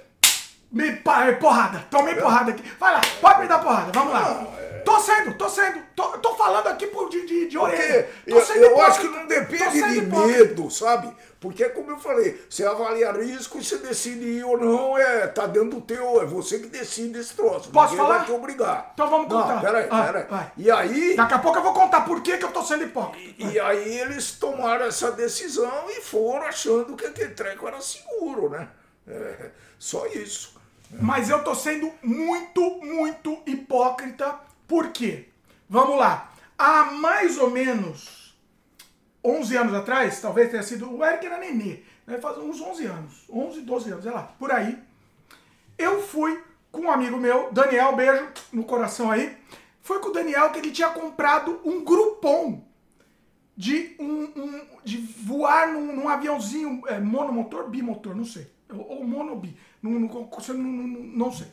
Me 0.71 0.91
pa- 0.97 1.31
porrada, 1.39 1.85
tomei 1.89 2.15
porrada 2.15 2.51
aqui. 2.51 2.63
Vai 2.79 2.93
lá, 2.93 3.01
pode 3.21 3.41
me 3.41 3.47
dar 3.47 3.59
porrada, 3.59 3.91
vamos 3.93 4.13
lá. 4.13 4.45
Tô 4.83 4.99
sendo, 5.01 5.33
tô 5.33 5.49
sendo, 5.49 5.79
tô, 5.95 6.03
tô 6.19 6.33
falando 6.35 6.67
aqui 6.67 6.87
por, 6.87 7.09
de, 7.09 7.25
de, 7.25 7.47
de 7.49 7.57
orelha. 7.57 8.09
Tô 8.27 8.37
eu, 8.37 8.55
eu 8.71 8.81
acho 8.81 9.01
que 9.01 9.07
não 9.07 9.27
depende 9.27 9.81
de 9.83 10.01
medo, 10.01 10.69
sabe? 10.71 11.13
Porque 11.39 11.69
como 11.69 11.91
eu 11.91 11.99
falei, 11.99 12.43
você 12.49 12.65
avalia 12.65 13.11
risco 13.11 13.59
e 13.59 13.63
você 13.63 13.77
decide 13.77 14.25
ir 14.25 14.43
ou 14.43 14.57
não, 14.57 14.97
é, 14.97 15.27
tá 15.27 15.45
dentro 15.45 15.69
do 15.79 15.81
teu, 15.81 16.19
é 16.21 16.25
você 16.25 16.57
que 16.57 16.67
decide 16.67 17.19
esse 17.19 17.35
troço. 17.35 17.69
Posso 17.69 17.91
Ninguém 17.93 18.05
falar? 18.07 18.17
vai 18.17 18.25
te 18.25 18.31
obrigar. 18.31 18.91
Então 18.95 19.07
vamos 19.09 19.27
contar. 19.27 19.55
Não, 19.55 19.61
peraí, 19.61 19.87
Ah, 19.91 20.03
peraí. 20.03 20.25
vai. 20.27 20.51
E 20.57 20.71
aí, 20.71 21.15
Daqui 21.15 21.33
a 21.35 21.39
pouco 21.39 21.59
eu 21.59 21.63
vou 21.63 21.73
contar 21.73 22.01
por 22.01 22.21
que, 22.23 22.37
que 22.37 22.43
eu 22.45 22.51
tô 22.51 22.63
sendo 22.63 22.85
hipócrita. 22.85 23.43
e 23.43 23.59
aí 23.59 23.99
eles 23.99 24.31
tomaram 24.31 24.85
essa 24.85 25.11
decisão 25.11 25.85
e 25.89 26.01
foram 26.01 26.47
achando 26.47 26.95
que 26.95 27.05
aquele 27.05 27.33
treco 27.35 27.67
era 27.67 27.79
seguro, 27.81 28.49
né? 28.49 28.67
É, 29.07 29.51
só 29.77 30.07
isso. 30.07 30.57
Mas 30.99 31.29
eu 31.29 31.43
tô 31.43 31.53
sendo 31.53 31.91
muito, 32.01 32.61
muito 32.81 33.37
hipócrita. 33.45 34.39
Por 34.67 34.89
quê? 34.89 35.27
Vamos 35.69 35.97
lá. 35.99 36.31
Há 36.57 36.85
mais 36.85 37.37
ou 37.37 37.49
menos 37.51 38.26
11 39.23 39.57
anos 39.57 39.73
atrás, 39.73 40.21
talvez 40.21 40.49
tenha 40.49 40.63
sido. 40.63 40.91
O 40.93 41.03
Eric 41.03 41.25
era 41.25 41.37
nenê. 41.37 41.79
Né? 42.05 42.17
Faz 42.19 42.37
uns 42.37 42.61
11 42.61 42.85
anos. 42.85 43.25
11, 43.29 43.61
12 43.61 43.91
anos, 43.91 44.03
sei 44.03 44.11
lá. 44.11 44.23
Por 44.39 44.51
aí. 44.51 44.77
Eu 45.77 46.01
fui 46.01 46.41
com 46.71 46.81
um 46.81 46.91
amigo 46.91 47.17
meu, 47.17 47.51
Daniel, 47.51 47.95
beijo 47.95 48.27
no 48.51 48.63
coração 48.63 49.11
aí. 49.11 49.35
Foi 49.81 49.99
com 49.99 50.09
o 50.09 50.13
Daniel 50.13 50.49
que 50.51 50.59
ele 50.59 50.71
tinha 50.71 50.89
comprado 50.89 51.59
um 51.63 51.83
Groupon 51.83 52.63
de, 53.55 53.95
um, 53.99 54.23
um- 54.35 54.61
de 54.83 54.97
voar 54.97 55.71
num, 55.71 55.95
num 55.95 56.09
aviãozinho 56.09 56.81
é, 56.87 56.99
monomotor, 56.99 57.69
bimotor, 57.69 58.15
não 58.15 58.25
sei. 58.25 58.47
Ou, 58.69 58.97
ou 58.97 59.03
monobi, 59.03 59.57
não, 59.81 59.91
não, 59.91 61.31
sei. 61.31 61.47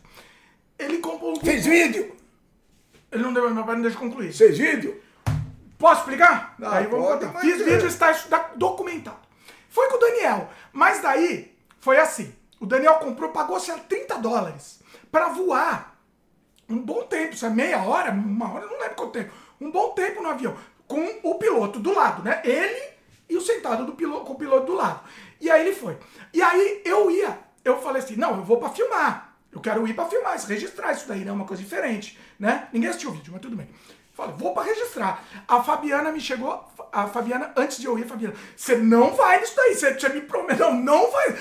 Ele 0.78 0.98
comprou 0.98 1.32
um 1.32 1.40
Fez 1.40 1.64
vídeo? 1.64 2.14
Ele 3.12 3.22
não 3.22 3.32
deu, 3.32 3.48
meu 3.54 3.64
pai 3.64 3.76
não 3.76 3.82
deixa 3.82 3.96
concluir. 3.98 4.32
Fez 4.32 4.58
vídeo? 4.58 5.00
Posso 5.78 6.00
explicar? 6.00 6.54
Ah, 6.62 6.76
Aí 6.76 6.86
vamos 6.86 7.06
pode, 7.06 7.26
contar. 7.26 7.40
Fiz 7.40 7.60
é. 7.60 7.64
vídeo, 7.64 7.86
está 7.86 8.50
documentado. 8.56 9.18
Foi 9.68 9.88
com 9.88 9.96
o 9.96 10.00
Daniel. 10.00 10.48
Mas 10.72 11.02
daí, 11.02 11.56
foi 11.80 11.98
assim. 11.98 12.34
O 12.60 12.66
Daniel 12.66 12.94
comprou, 12.94 13.30
pagou 13.30 13.58
sei 13.58 13.74
lá, 13.74 13.80
30 13.80 14.18
dólares 14.18 14.80
para 15.10 15.28
voar 15.28 15.98
um 16.68 16.78
bom 16.78 17.02
tempo, 17.04 17.36
sabe? 17.36 17.56
Meia 17.56 17.82
hora, 17.82 18.10
uma 18.10 18.52
hora, 18.52 18.66
não 18.66 18.78
lembro 18.78 18.96
quanto 18.96 19.12
tempo. 19.12 19.32
Um 19.60 19.70
bom 19.70 19.90
tempo 19.90 20.22
no 20.22 20.30
avião. 20.30 20.56
Com 20.86 21.20
o 21.22 21.34
piloto 21.36 21.78
do 21.78 21.94
lado, 21.94 22.22
né? 22.22 22.40
Ele 22.44 22.94
e 23.28 23.36
o 23.36 23.40
sentado 23.40 23.84
do 23.84 23.92
piloto, 23.94 24.24
com 24.24 24.32
o 24.34 24.38
piloto 24.38 24.66
do 24.66 24.74
lado. 24.74 25.00
E 25.40 25.50
aí 25.50 25.66
ele 25.66 25.74
foi. 25.74 25.98
E 26.32 26.42
aí 26.42 26.82
eu 26.84 27.10
ia. 27.10 27.38
Eu 27.64 27.80
falei 27.80 28.02
assim, 28.02 28.16
não, 28.16 28.36
eu 28.36 28.44
vou 28.44 28.58
para 28.58 28.70
filmar. 28.70 29.36
Eu 29.50 29.60
quero 29.60 29.86
ir 29.86 29.94
para 29.94 30.08
filmar, 30.08 30.36
isso, 30.36 30.48
registrar 30.48 30.92
isso 30.92 31.06
daí, 31.06 31.24
né? 31.24 31.30
Uma 31.30 31.44
coisa 31.44 31.62
diferente, 31.62 32.18
né? 32.38 32.68
Ninguém 32.72 32.90
assistiu 32.90 33.10
o 33.10 33.12
vídeo, 33.12 33.32
mas 33.32 33.40
tudo 33.40 33.56
bem. 33.56 33.68
Falei, 34.14 34.34
vou 34.38 34.54
para 34.54 34.62
registrar. 34.62 35.24
A 35.46 35.62
Fabiana 35.62 36.12
me 36.12 36.20
chegou, 36.20 36.64
a 36.92 37.08
Fabiana, 37.08 37.52
antes 37.56 37.78
de 37.78 37.86
eu 37.86 37.98
ir, 37.98 38.06
Fabiana, 38.06 38.34
você 38.56 38.76
não 38.76 39.12
vai 39.12 39.40
nisso 39.40 39.56
daí, 39.56 39.74
você, 39.74 39.92
você 39.92 40.08
me 40.08 40.20
prometeu, 40.20 40.72
não, 40.72 40.80
não 40.80 41.10
vai, 41.10 41.36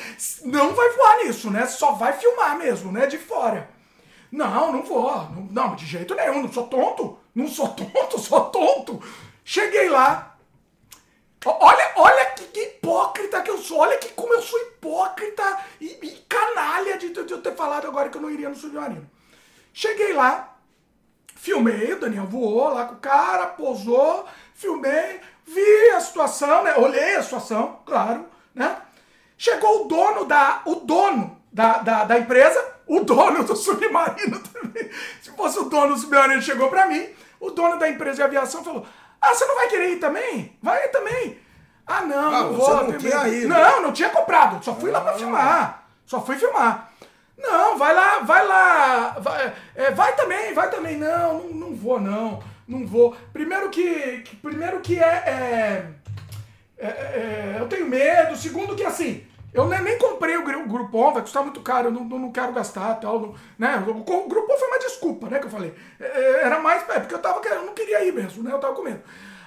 não 0.45 0.74
vai 0.74 0.89
voar 0.89 1.17
nisso, 1.24 1.51
né? 1.51 1.67
Só 1.67 1.91
vai 1.91 2.13
filmar 2.13 2.57
mesmo, 2.57 2.91
né? 2.91 3.05
De 3.05 3.19
fora. 3.19 3.69
Não, 4.32 4.71
não 4.71 4.82
vou. 4.82 5.11
Não, 5.30 5.47
não, 5.51 5.76
de 5.76 5.86
jeito 5.86 6.15
nenhum. 6.15 6.41
Não 6.41 6.51
sou 6.51 6.65
tonto. 6.65 7.19
Não 7.36 7.47
sou 7.47 7.67
tonto, 7.69 8.17
sou 8.19 8.49
tonto. 8.49 8.99
Cheguei 9.45 9.89
lá. 9.89 10.36
Olha, 11.45 11.91
olha 11.97 12.26
que, 12.32 12.45
que 12.45 12.59
hipócrita 12.59 13.41
que 13.43 13.51
eu 13.51 13.59
sou. 13.59 13.80
Olha 13.80 13.97
que 13.99 14.09
como 14.09 14.34
eu 14.34 14.41
sou 14.41 14.59
hipócrita 14.59 15.59
e, 15.80 15.99
e 16.01 16.26
canalha 16.28 16.97
de, 16.97 17.09
de 17.09 17.32
eu 17.32 17.41
ter 17.41 17.53
falado 17.55 17.86
agora 17.86 18.09
que 18.09 18.17
eu 18.17 18.21
não 18.21 18.32
iria 18.32 18.49
no 18.49 18.55
submarino. 18.55 19.07
Cheguei 19.71 20.13
lá, 20.13 20.53
filmei, 21.44 21.91
o 21.91 22.00
Daniel 22.00 22.26
voou 22.26 22.70
lá 22.74 22.86
com 22.86 22.94
o 22.96 23.00
cara, 23.00 23.48
posou, 23.48 24.26
filmei, 24.56 25.20
vi 25.46 25.89
a 25.89 26.00
situação, 26.00 26.64
né? 26.64 26.74
Olhei 26.78 27.16
a 27.18 27.22
situação, 27.22 27.80
claro, 27.86 28.26
né? 28.56 28.78
Chegou 29.38 29.82
o 29.84 29.88
dono 29.89 30.24
da. 30.24 30.62
O 30.66 30.76
dono 30.76 31.38
da, 31.52 31.80
da, 31.80 32.06
da 32.06 32.18
empresa, 32.18 32.66
o 32.88 33.02
dono 33.02 33.44
do 33.44 33.56
submarino 33.58 34.39
também. 34.39 34.89
Se 35.22 35.32
fosse 35.32 35.60
o 35.60 35.66
dono 35.66 35.96
do 35.96 36.00
submarino, 36.00 36.36
ele 36.36 36.41
chegou 36.41 36.70
pra 36.70 36.86
mim, 36.86 37.10
o 37.41 37.50
dono 37.52 37.78
da 37.78 37.89
empresa 37.89 38.16
de 38.18 38.24
aviação 38.24 38.64
falou: 38.64 38.86
Ah, 39.20 39.34
você 39.34 39.46
não 39.46 39.56
vai 39.56 39.68
querer 39.68 39.89
ir 39.91 40.00
também? 40.00 40.58
Vai 40.64 40.86
ir 40.86 40.89
também. 40.91 41.38
Ah, 41.86 42.02
não, 42.04 42.28
Ah, 42.34 42.39
não 42.44 42.54
vou. 42.54 42.74
não 42.76 42.86
tem 42.91 42.98
tinha 43.00 43.20
medo." 43.20 43.36
ido. 43.36 43.48
Não, 43.50 43.82
não 43.82 43.91
tinha 43.91 44.10
comprado. 44.10 44.64
Só 44.64 44.74
fui 44.76 44.91
lá 44.91 45.02
pra 45.02 45.12
Ah. 45.12 45.18
filmar. 45.18 45.84
Só 46.06 46.22
fui 46.22 46.38
filmar. 46.38 46.93
Não, 47.38 47.78
vai 47.78 47.94
lá, 47.94 48.20
vai 48.20 48.48
lá. 48.48 49.10
Vai, 49.20 49.54
é, 49.76 49.92
vai 49.92 50.16
também, 50.16 50.54
vai 50.54 50.70
também. 50.70 50.98
Não, 50.98 51.40
não, 51.40 51.50
não 51.50 51.76
vou, 51.76 52.00
não. 52.00 52.42
Não 52.68 52.86
vou. 52.86 53.16
Primeiro 53.32 53.70
que. 53.70 54.20
que 54.20 54.36
primeiro 54.38 54.80
que 54.80 55.00
é, 55.00 55.04
é, 55.06 55.86
é, 56.78 56.88
é, 56.88 57.58
Eu 57.60 57.68
tenho 57.68 57.88
medo. 57.88 58.36
Segundo 58.36 58.76
que 58.76 58.84
assim. 58.84 59.26
Eu 59.54 59.68
nem, 59.68 59.82
nem 59.84 60.00
comprei 60.00 60.36
o, 60.36 60.42
o 60.42 60.68
Groupon, 60.68 61.14
vai 61.14 61.22
custar 61.22 61.44
muito 61.44 61.62
caro, 61.62 61.90
eu 61.90 61.92
não, 61.92 62.04
não 62.06 62.32
quero 62.32 62.52
gastar 62.54 62.96
tal. 62.96 63.20
Não, 63.20 63.36
né? 63.58 63.84
O, 63.86 63.92
o 63.92 64.28
Groupon 64.28 64.58
foi 64.58 64.68
uma 64.68 64.80
desculpa, 64.80 65.30
né? 65.30 65.38
Que 65.38 65.46
eu 65.46 65.52
falei. 65.52 65.76
É, 66.00 66.06
é, 66.06 66.44
era 66.46 66.60
mais. 66.60 66.88
É, 66.90 67.00
porque 67.00 67.14
eu 67.14 67.20
tava 67.20 67.40
eu 67.48 67.66
não 67.66 67.74
queria 67.74 68.04
ir 68.04 68.14
mesmo, 68.14 68.42
né? 68.42 68.52
Eu 68.52 68.60
tava 68.60 68.74
com 68.74 68.82
medo. 68.82 69.04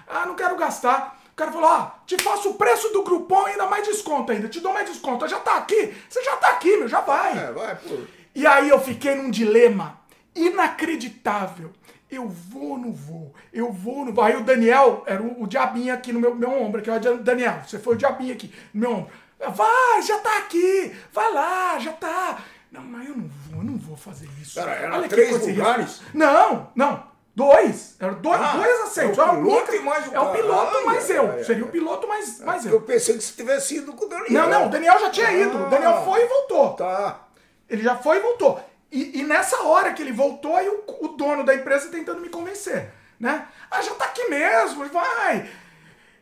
Ah, 0.07 0.25
não 0.27 0.37
quero 0.37 0.57
gastar. 0.57 1.19
O 1.37 1.39
cara 1.39 1.53
falou: 1.53 1.69
ah, 1.69 1.95
te 2.07 2.17
faço 2.23 2.49
o 2.49 2.55
preço 2.55 2.89
do 2.95 3.03
Groupon 3.03 3.47
e 3.47 3.51
ainda 3.51 3.67
mais 3.67 3.87
desconto 3.87 4.33
ainda. 4.33 4.49
Te 4.49 4.59
dou 4.59 4.73
mais 4.73 4.89
desconto. 4.89 5.29
Já 5.29 5.39
tá 5.39 5.59
aqui. 5.59 5.95
Você 6.09 6.25
já 6.25 6.35
tá 6.37 6.49
aqui, 6.49 6.75
meu, 6.79 6.89
já 6.89 7.03
vai. 7.03 7.37
É, 7.37 7.53
vai, 7.53 7.77
pô. 7.77 7.95
E 8.35 8.47
aí 8.47 8.71
eu 8.71 8.81
fiquei 8.81 9.15
num 9.15 9.31
dilema 9.31 10.01
inacreditável. 10.35 11.73
Eu 12.11 12.27
vou 12.27 12.71
ou 12.71 12.79
não 12.79 12.91
vou? 12.91 13.35
Eu 13.53 13.71
vou 13.71 13.99
ou 13.99 14.05
não 14.07 14.15
vou? 14.15 14.25
Aí 14.25 14.35
o 14.35 14.45
Daniel, 14.45 15.05
era 15.07 15.23
o, 15.23 15.43
o 15.43 15.47
diabinho 15.47 15.93
aqui 15.93 16.11
no 16.11 16.21
meu, 16.21 16.35
meu 16.35 16.51
ombro, 16.51 16.81
aqui, 16.81 16.89
ó, 16.89 16.99
Daniel, 16.99 17.61
você 17.67 17.79
foi 17.79 17.97
o 17.97 17.99
diabinho 17.99 18.33
aqui 18.33 18.51
no 18.73 18.81
meu 18.81 18.91
ombro. 18.93 19.13
Vai, 19.39 20.03
já 20.03 20.19
tá 20.21 20.39
aqui, 20.39 20.97
vai 21.13 21.31
lá, 21.35 21.79
já 21.79 21.93
tá. 21.93 22.39
Não, 22.73 22.81
mas 22.81 23.09
eu 23.11 23.15
não 23.15 23.29
vou, 23.29 23.61
eu 23.61 23.65
não 23.65 23.77
vou 23.77 23.97
fazer 23.97 24.29
isso. 24.41 24.55
Cara, 24.55 24.73
era 24.73 25.07
três 25.07 25.47
lugares? 25.47 26.01
Não, 26.15 26.71
não, 26.75 27.03
dois. 27.37 27.95
Dois, 28.23 28.41
Ah, 28.41 28.57
dois 28.57 28.99
é 28.99 29.05
o 29.05 29.11
piloto 29.13 29.75
e 29.75 29.79
mais 29.81 30.09
o 30.09 30.15
É 30.15 30.19
o 30.21 30.33
piloto 30.33 30.77
Ai, 30.79 30.85
mais 30.85 31.11
ai, 31.11 31.19
eu. 31.19 31.31
ai, 31.33 31.45
Seria 31.45 31.65
o 31.65 31.69
piloto 31.69 32.09
mais, 32.09 32.41
mais 32.41 32.65
Eu 32.67 32.73
eu. 32.73 32.81
pensei 32.81 33.17
que 33.17 33.23
você 33.23 33.35
tivesse 33.35 33.77
ido 33.77 33.93
com 33.93 34.07
o 34.07 34.09
Daniel. 34.09 34.31
Não, 34.31 34.49
não, 34.49 34.67
o 34.67 34.71
Daniel 34.71 34.99
já 34.99 35.11
tinha 35.11 35.31
ido. 35.31 35.57
O 35.67 35.69
Daniel 35.71 35.99
Ah. 35.99 36.03
foi 36.03 36.23
e 36.25 36.27
voltou. 36.27 36.73
Tá. 36.75 37.21
Ele 37.69 37.83
já 37.83 37.95
foi 37.97 38.17
e 38.17 38.21
voltou. 38.21 38.59
E, 38.91 39.21
e 39.21 39.23
nessa 39.25 39.63
hora 39.65 39.93
que 39.93 40.01
ele 40.03 40.13
voltou, 40.13 40.57
aí 40.57 40.69
o, 40.69 40.85
o 41.05 41.09
dono 41.09 41.45
da 41.45 41.55
empresa 41.55 41.91
tentando 41.91 42.21
me 42.21 42.29
convencer, 42.31 42.89
né? 43.21 43.47
Ah, 43.71 43.83
já 43.83 43.93
tá 43.95 44.07
aqui 44.07 44.25
mesmo, 44.31 44.87
vai. 44.89 45.49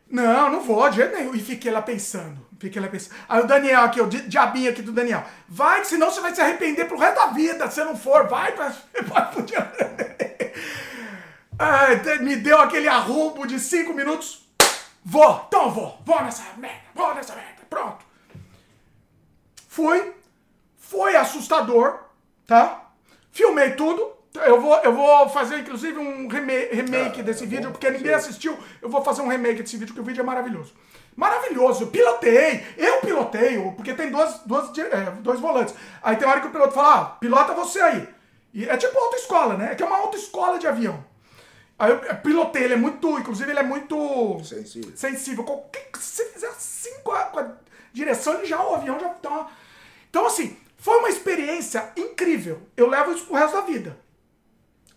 Não, 0.09 0.49
não 0.51 0.61
vou, 0.61 0.89
de 0.89 0.97
jeito 0.97 1.15
nenhum. 1.15 1.33
E 1.33 1.39
fiquei 1.39 1.71
lá 1.71 1.81
pensando. 1.81 2.45
Fiquei 2.59 2.81
lá 2.81 2.87
pensando. 2.87 3.15
Aí 3.29 3.41
o 3.41 3.47
Daniel 3.47 3.81
aqui, 3.81 4.01
o 4.01 4.07
di- 4.07 4.27
diabinho 4.27 4.69
aqui 4.71 4.81
do 4.81 4.91
Daniel. 4.91 5.23
Vai, 5.47 5.81
que 5.81 5.87
senão 5.87 6.09
você 6.11 6.21
vai 6.21 6.33
se 6.33 6.41
arrepender 6.41 6.85
pro 6.85 6.97
resto 6.97 7.15
da 7.15 7.27
vida. 7.27 7.69
Se 7.69 7.83
não 7.83 7.95
for, 7.97 8.27
vai 8.27 8.51
pra... 8.51 8.73
Vai 9.05 9.31
pro 9.31 9.41
dia... 9.43 9.71
Te- 12.03 12.19
me 12.23 12.35
deu 12.35 12.59
aquele 12.59 12.87
arrombo 12.87 13.45
de 13.47 13.59
cinco 13.59 13.93
minutos. 13.93 14.45
Vou, 15.03 15.45
então 15.47 15.69
vou. 15.71 15.99
Vou 16.05 16.21
nessa 16.23 16.43
merda, 16.57 16.81
vou 16.93 17.13
nessa 17.13 17.35
merda. 17.35 17.61
Pronto. 17.69 18.03
Fui. 19.67 20.13
Foi 20.77 21.15
assustador, 21.15 21.99
tá? 22.45 22.89
Filmei 23.31 23.71
tudo. 23.71 24.13
Eu 24.35 24.59
vou, 24.59 24.75
eu 24.79 24.93
vou 24.93 25.29
fazer, 25.29 25.59
inclusive, 25.59 25.97
um 25.97 26.27
remake 26.27 27.21
Ah, 27.21 27.23
desse 27.23 27.43
é 27.43 27.47
vídeo, 27.47 27.65
bom, 27.67 27.71
porque 27.71 27.89
ninguém 27.89 28.11
sim. 28.11 28.17
assistiu. 28.17 28.57
Eu 28.81 28.89
vou 28.89 29.01
fazer 29.03 29.21
um 29.21 29.27
remake 29.29 29.61
desse 29.63 29.77
vídeo, 29.77 29.93
porque 29.93 30.01
o 30.01 30.03
vídeo 30.05 30.21
é 30.21 30.25
maravilhoso. 30.25 30.73
Maravilhoso. 31.15 31.83
Eu 31.83 31.87
pilotei. 31.87 32.65
Eu 32.77 32.99
piloteio, 32.99 33.71
porque 33.73 33.93
tem 33.93 34.11
duas, 34.11 34.39
duas, 34.45 34.77
é, 34.77 35.11
dois 35.21 35.39
volantes. 35.39 35.73
Aí 36.03 36.17
tem 36.17 36.27
hora 36.27 36.41
que 36.41 36.47
o 36.47 36.51
piloto 36.51 36.73
fala, 36.73 36.95
ah, 36.95 37.05
pilota 37.05 37.53
você 37.53 37.79
aí. 37.79 38.07
E 38.53 38.67
é 38.67 38.75
tipo 38.75 38.97
autoescola, 38.97 39.55
né? 39.55 39.71
É 39.71 39.75
que 39.75 39.83
é 39.83 39.85
uma 39.85 39.97
autoescola 39.99 40.59
de 40.59 40.67
avião. 40.67 41.03
Aí 41.77 41.91
eu 41.91 41.97
eu 41.97 42.15
pilotei, 42.17 42.63
ele 42.63 42.73
é 42.73 42.77
muito, 42.77 43.19
inclusive 43.19 43.49
ele 43.51 43.59
é 43.59 43.63
muito 43.63 44.41
Sensível. 44.43 44.95
sensível. 44.95 45.43
Qualquer 45.43 45.89
que 45.91 45.99
você 45.99 46.25
fizer 46.25 46.47
assim 46.47 46.93
com 47.03 47.11
a, 47.11 47.23
com 47.25 47.39
a 47.39 47.51
direção, 47.91 48.33
ele 48.35 48.45
já, 48.45 48.61
o 48.63 48.75
avião 48.75 48.99
já 48.99 49.09
tá. 49.09 49.29
uma- 49.29 49.49
Então, 50.09 50.25
assim, 50.25 50.57
foi 50.77 50.97
uma 50.99 51.09
experiência 51.09 51.91
incrível. 51.97 52.61
Eu 52.77 52.87
levo 52.89 53.11
isso 53.11 53.25
pro 53.25 53.35
resto 53.35 53.55
da 53.55 53.61
vida. 53.61 53.97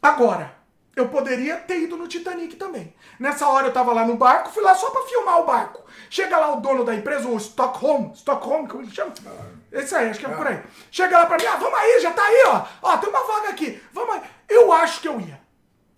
Agora, 0.01 0.55
eu 0.95 1.09
poderia 1.09 1.57
ter 1.57 1.81
ido 1.81 1.97
no 1.97 2.07
Titanic 2.09 2.57
também. 2.57 2.95
Nessa 3.19 3.49
hora 3.49 3.67
eu 3.69 3.73
tava 3.73 3.93
lá 3.93 4.05
no 4.07 4.17
barco, 4.17 4.51
fui 4.51 4.63
lá 4.63 4.75
só 4.75 4.91
pra 4.91 5.03
filmar 5.03 5.41
o 5.41 5.45
barco. 5.47 5.85
Chega 6.11 6.37
lá 6.39 6.53
o 6.55 6.61
dono 6.61 6.85
da 6.85 6.95
empresa, 6.95 7.29
o 7.29 7.37
Stockholm, 7.37 8.13
Stockholm, 8.15 8.67
como 8.67 8.83
ele 8.83 8.91
chama? 8.93 9.13
Esse 9.73 9.95
aí, 9.95 10.11
acho 10.11 10.21
que 10.21 10.27
é 10.27 10.29
por 10.31 10.47
aí. 10.47 10.63
Chega 10.91 11.19
lá 11.19 11.27
pra 11.27 11.37
mim, 11.37 11.45
ah, 11.47 11.57
vamos 11.57 11.79
aí, 11.79 12.01
já 12.01 12.13
tá 12.13 12.23
aí, 12.23 12.43
ó. 12.47 12.65
Ó, 12.83 12.97
tem 12.99 13.11
uma 13.11 13.25
vaga 13.27 13.49
aqui, 13.51 13.81
vamos 13.93 14.15
aí. 14.15 14.23
Eu 14.49 14.73
acho 14.73 15.01
que 15.01 15.09
eu 15.09 15.21
ia. 15.21 15.41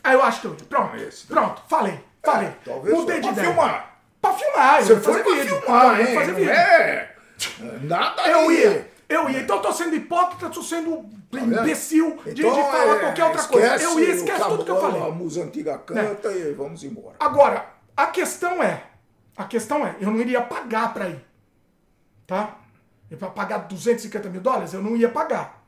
Aí 0.02 0.14
eu 0.14 0.22
acho 0.22 0.40
que 0.40 0.46
eu 0.46 0.52
ia. 0.52 0.64
Pronto, 0.68 0.96
Esse. 0.96 1.26
pronto, 1.26 1.62
falei, 1.68 1.98
falei. 2.24 2.48
É, 2.48 2.54
talvez 2.64 2.94
Mudei 2.96 3.16
de 3.16 3.22
pra 3.22 3.32
ideia. 3.32 3.46
filmar. 3.46 3.90
Pra 4.20 4.32
filmar, 4.34 4.78
eu 4.80 4.84
Você 4.86 4.92
ia 4.94 5.00
foi 5.00 5.12
fazer 5.12 5.24
pra 5.24 5.34
vídeo. 5.34 5.60
filmar, 5.60 5.84
Eu 6.00 6.04
ia 6.04 6.10
hein? 6.10 6.14
fazer 6.18 6.32
vídeo. 6.34 6.50
é? 6.50 7.14
Nada 7.82 8.22
Eu 8.28 8.48
aí. 8.48 8.60
ia, 8.62 8.90
eu 9.08 9.30
ia. 9.30 9.40
Então 9.40 9.56
eu 9.56 9.62
tô 9.62 9.72
sendo 9.72 9.94
hipócrita, 9.96 10.50
tô 10.50 10.62
sendo 10.62 11.04
vendo? 11.32 11.58
imbecil 11.60 12.18
de, 12.24 12.34
de 12.34 12.46
Então, 12.46 12.70
falar 12.70 12.96
é, 12.96 12.98
qualquer 12.98 13.24
outra 13.24 13.42
coisa. 13.44 13.76
Eu 13.82 13.98
ia, 14.00 14.14
esquece 14.14 14.44
tudo 14.44 14.64
que 14.64 14.70
eu 14.70 14.80
falei. 14.80 15.02
A 15.02 15.10
música 15.10 15.44
antiga 15.46 15.78
canta 15.78 16.30
e 16.32 16.52
vamos 16.52 16.84
embora. 16.84 17.16
Agora, 17.18 17.66
a 17.96 18.06
questão 18.08 18.62
é, 18.62 18.82
a 19.36 19.44
questão 19.44 19.86
é, 19.86 19.96
eu 20.00 20.10
não 20.10 20.18
iria 20.20 20.40
pagar 20.42 20.92
pra 20.92 21.08
ir, 21.08 21.24
tá? 22.26 22.56
Pra 23.18 23.28
pagar 23.30 23.58
250 23.66 24.28
mil 24.28 24.40
dólares, 24.40 24.72
eu 24.72 24.82
não 24.82 24.96
ia 24.96 25.08
pagar, 25.08 25.59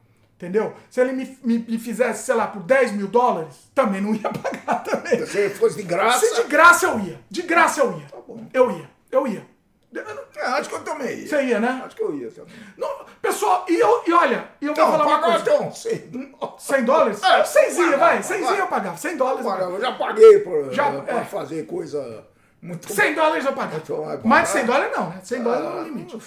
entendeu? 0.43 0.75
Se 0.91 1.01
ele 1.01 1.13
me, 1.13 1.39
me, 1.45 1.59
me 1.59 1.79
fizesse, 1.79 2.25
sei 2.25 2.35
lá, 2.35 2.49
por 2.49 2.63
10 2.63 2.93
mil 2.93 3.07
dólares, 3.07 3.71
também 3.75 4.01
não 4.01 4.13
ia 4.15 4.29
pagar 4.43 4.83
também. 4.83 5.25
Se 5.25 5.49
fosse 5.51 5.77
de 5.77 5.83
graça, 5.85 6.27
Se 6.27 6.43
de 6.43 6.49
graça 6.49 6.87
eu 6.87 6.99
ia, 7.01 7.21
de 7.31 7.43
graça 7.43 7.81
eu 7.81 7.93
ia, 7.99 8.07
bom. 8.27 8.45
eu 8.53 8.71
ia, 8.73 8.91
eu 9.11 9.27
ia. 9.27 9.47
Eu 9.95 10.05
não- 10.07 10.23
é, 10.37 10.47
acho 10.59 10.71
que 10.71 10.75
eu 10.75 10.83
também 10.83 11.19
ia. 11.21 11.29
Você 11.29 11.43
ia, 11.45 11.61
né? 11.61 11.83
Acho 11.85 11.95
que 11.95 12.03
eu 12.03 12.15
ia 12.15 12.31
também. 12.31 12.55
Não, 12.79 12.89
pessoal, 13.21 13.67
e, 13.69 13.79
eu, 13.79 14.03
e 14.07 14.13
olha, 14.13 14.49
e 14.61 14.67
eu 14.67 14.75
vou 14.75 14.85
Então, 14.85 14.91
falar 14.99 15.07
uma 15.07 15.19
coisa. 15.21 15.39
então, 15.43 15.73
sei. 15.73 16.11
100 16.59 16.85
dólares? 16.85 17.23
É, 17.23 17.45
100 17.45 17.91
ia, 17.91 17.97
vai, 17.99 18.23
100 18.23 18.41
vai. 18.43 18.61
eu 18.61 18.67
pagava, 18.67 18.97
100 18.97 19.17
dólares. 19.19 19.45
eu 19.47 19.71
eu 19.75 19.81
já 19.81 19.93
paguei 19.93 20.39
pra, 20.41 20.73
Já, 20.73 20.91
pra 21.03 21.21
é. 21.21 21.25
fazer 21.25 21.67
coisa 21.67 22.25
muito 22.63 22.91
100 22.93 23.15
dólares 23.15 23.45
eu 23.45 23.53
pagava. 23.53 23.83
Mais 24.25 24.49
de 24.49 24.55
pagar. 24.55 24.61
100 24.61 24.65
dólares 24.67 24.97
não, 24.97 25.09
né? 25.11 25.21
100 25.23 25.43
dólares 25.43 25.65
é 25.65 25.69
o 25.69 25.79
Ah, 25.79 25.83
limite. 25.83 26.19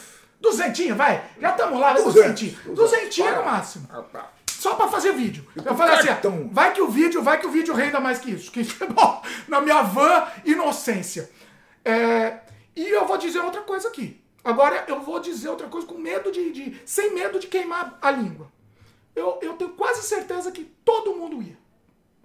Duzentinho, 0.49 0.95
vai. 0.95 1.23
Já 1.39 1.51
estamos 1.51 1.79
lá? 1.79 1.93
200, 1.93 2.13
duzentinho. 2.13 2.75
Duzentinho 2.75 3.27
é 3.27 3.35
no 3.35 3.45
máximo. 3.45 3.87
Ah, 3.91 4.01
tá. 4.03 4.31
Só 4.51 4.75
pra 4.75 4.87
fazer 4.87 5.11
vídeo. 5.13 5.45
Eu 5.55 5.75
falei 5.75 5.95
assim, 5.95 6.09
ó, 6.09 6.47
vai 6.51 6.73
que 6.73 6.81
o 6.81 6.87
vídeo, 6.87 7.21
vai 7.21 7.39
que 7.39 7.45
o 7.45 7.51
vídeo 7.51 7.73
renda 7.73 7.99
mais 7.99 8.19
que 8.19 8.31
isso. 8.31 8.51
Que, 8.51 8.63
bom, 8.85 9.21
na 9.47 9.59
minha 9.61 9.81
van 9.83 10.27
inocência. 10.43 11.29
É, 11.83 12.39
e 12.75 12.87
eu 12.89 13.05
vou 13.05 13.17
dizer 13.17 13.39
outra 13.39 13.61
coisa 13.61 13.87
aqui. 13.87 14.21
Agora 14.43 14.85
eu 14.87 15.01
vou 15.01 15.19
dizer 15.19 15.49
outra 15.49 15.67
coisa 15.67 15.85
com 15.87 15.97
medo 15.97 16.31
de, 16.31 16.51
de- 16.51 16.81
sem 16.85 17.13
medo 17.13 17.39
de 17.39 17.47
queimar 17.47 17.97
a 18.01 18.11
língua. 18.11 18.51
Eu, 19.15 19.39
eu 19.41 19.53
tenho 19.53 19.71
quase 19.71 20.01
certeza 20.03 20.51
que 20.51 20.63
todo 20.83 21.15
mundo 21.15 21.41
ia. 21.41 21.57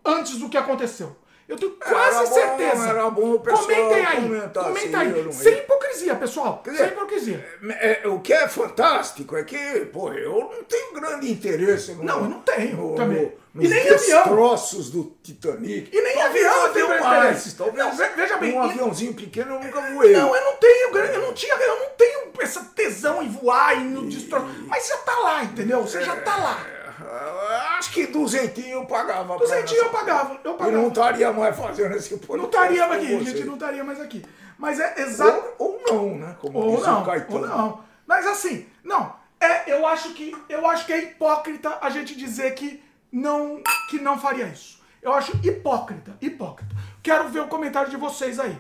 Antes 0.05 0.39
do 0.39 0.49
que 0.49 0.57
aconteceu. 0.57 1.17
Eu 1.51 1.57
tenho 1.57 1.73
quase 1.73 2.19
bom, 2.29 2.35
certeza. 2.35 2.89
era 2.89 3.11
bom 3.11 3.33
o 3.33 3.41
pessoal 3.41 3.63
Comentem 3.67 4.07
aí. 4.07 4.23
comentar 4.23 4.65
Comenta 4.65 4.99
assim, 4.99 5.13
aí. 5.19 5.33
Sem 5.33 5.53
ia. 5.53 5.59
hipocrisia, 5.59 6.15
pessoal. 6.15 6.63
Dizer, 6.65 6.79
Sem 6.79 6.87
hipocrisia. 6.89 7.49
É, 7.81 8.03
o 8.09 8.21
que 8.21 8.33
é 8.33 8.47
fantástico 8.49 9.37
é 9.37 9.43
que, 9.43 9.57
pô, 9.93 10.13
eu 10.13 10.33
não 10.55 10.63
tenho 10.65 10.93
grande 10.95 11.31
interesse 11.31 11.93
no, 11.95 12.05
Não, 12.05 12.19
eu 12.23 12.29
não 12.31 12.41
tenho 12.41 12.77
no, 12.77 12.95
também. 12.95 13.33
no- 13.53 13.63
E 13.65 13.69
nem 13.69 13.81
avião. 13.81 13.97
destroços 14.23 14.91
do 14.91 15.13
Titanic. 15.25 15.91
E 15.93 16.01
nem 16.01 16.15
Talvez 16.15 16.47
avião 16.47 16.67
eu 16.67 16.73
tenho 16.73 16.89
mais, 17.03 17.53
talvez 17.55 17.85
Não, 17.85 17.93
ve- 17.97 18.09
veja 18.17 18.37
bem, 18.37 18.57
um 18.57 18.65
e- 18.65 18.71
aviãozinho 18.71 19.15
pequeno 19.15 19.55
eu 19.57 19.61
nunca 19.61 19.81
voei. 19.93 20.13
Não, 20.13 20.37
eu 20.37 20.45
não 20.45 20.57
tenho, 20.57 20.97
eu 20.97 21.21
não 21.23 21.33
tinha, 21.35 21.55
eu 21.55 21.79
não 21.81 21.87
tenho 21.99 22.21
essa 22.41 22.61
tesão 22.77 23.21
em 23.23 23.29
voar 23.29 23.77
e 23.77 23.81
no 23.81 24.07
destro... 24.09 24.41
Mas 24.69 24.87
já 24.89 24.97
tá 24.99 25.19
lá, 25.19 25.43
entendeu? 25.45 25.83
Você 25.83 26.01
já 26.03 26.15
tá 26.17 26.37
lá. 26.37 26.65
Ah, 27.03 27.77
Acho 27.79 27.93
que 27.93 28.07
duzentinho 28.07 28.75
eu 28.81 28.87
pagava. 28.87 29.39
Duzentinho 29.39 29.85
eu 29.85 29.91
pagava, 29.91 30.41
eu 30.45 30.55
E 30.55 30.57
pagava. 30.59 30.77
não 30.77 30.89
estaria 30.89 31.33
mais 31.33 31.57
fazendo 31.57 31.95
esse 31.97 32.11
podcast. 32.19 32.37
Não 32.39 32.45
estaria 32.47 32.87
mais 32.87 33.03
aqui, 33.05 33.15
a 33.15 33.19
gente 33.23 33.45
não 33.45 33.55
estaria 33.55 33.85
mais 33.85 34.01
aqui. 34.01 34.25
Mas 34.59 34.79
é 34.79 35.01
exato. 35.01 35.55
Ou, 35.59 35.81
ou 35.89 35.95
não, 36.11 36.19
né? 36.19 36.37
Como 36.41 36.59
Ou 36.59 36.77
diz 36.77 36.87
não, 36.87 36.95
o 36.95 36.99
ou 36.99 37.05
Caetano. 37.07 37.47
não. 37.47 37.85
Mas 38.07 38.27
assim, 38.27 38.67
não. 38.85 39.15
É, 39.41 39.73
eu 39.73 39.87
acho 39.87 40.13
que 40.13 40.37
eu 40.49 40.67
acho 40.67 40.85
que 40.85 40.93
é 40.93 40.99
hipócrita 41.03 41.79
a 41.81 41.89
gente 41.89 42.15
dizer 42.15 42.55
que 42.55 42.83
não 43.11 43.63
que 43.89 43.99
não 43.99 44.19
faria 44.19 44.47
isso. 44.47 44.79
Eu 45.01 45.15
acho 45.15 45.33
hipócrita, 45.43 46.15
hipócrita. 46.21 46.77
Quero 47.03 47.29
ver 47.31 47.41
o 47.41 47.49
comentário 47.49 47.91
de 47.91 47.97
vocês 47.97 48.39
aí. 48.39 48.59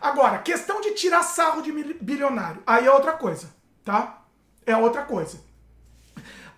Agora, 0.00 0.38
questão 0.38 0.80
de 0.80 0.92
tirar 0.92 1.22
sarro 1.24 1.60
de 1.62 1.72
bilionário, 2.00 2.62
aí 2.66 2.86
é 2.86 2.92
outra 2.92 3.12
coisa, 3.14 3.48
tá? 3.84 4.22
É 4.64 4.76
outra 4.76 5.02
coisa. 5.02 5.40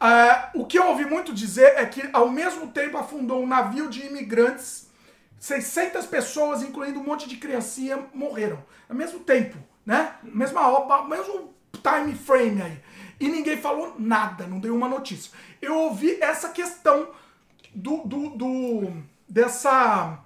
Ah, 0.04 0.50
o 0.54 0.66
que 0.66 0.76
eu 0.78 0.88
ouvi 0.88 1.04
muito 1.04 1.32
dizer 1.32 1.74
é 1.76 1.86
que 1.86 2.02
ao 2.12 2.28
mesmo 2.28 2.66
tempo 2.72 2.96
afundou 2.98 3.40
um 3.40 3.46
navio 3.46 3.88
de 3.88 4.04
imigrantes 4.04 4.90
600 5.38 6.06
pessoas, 6.06 6.60
incluindo 6.62 6.98
um 6.98 7.04
monte 7.04 7.28
de 7.28 7.36
criancinha, 7.36 8.04
morreram. 8.12 8.58
Ao 8.88 8.96
mesmo 8.96 9.20
tempo, 9.20 9.56
né? 9.86 10.16
Mesma 10.24 10.68
obra, 10.68 11.04
mesmo 11.04 11.54
time 11.72 12.16
frame 12.16 12.62
aí. 12.62 12.80
E 13.20 13.28
ninguém 13.28 13.56
falou 13.56 13.94
nada, 13.96 14.44
não 14.48 14.58
deu 14.58 14.74
uma 14.74 14.88
notícia. 14.88 15.30
Eu 15.60 15.76
ouvi 15.78 16.18
essa 16.20 16.48
questão 16.48 17.10
do, 17.72 17.98
do, 17.98 18.30
do- 18.30 19.02
dessa, 19.28 20.18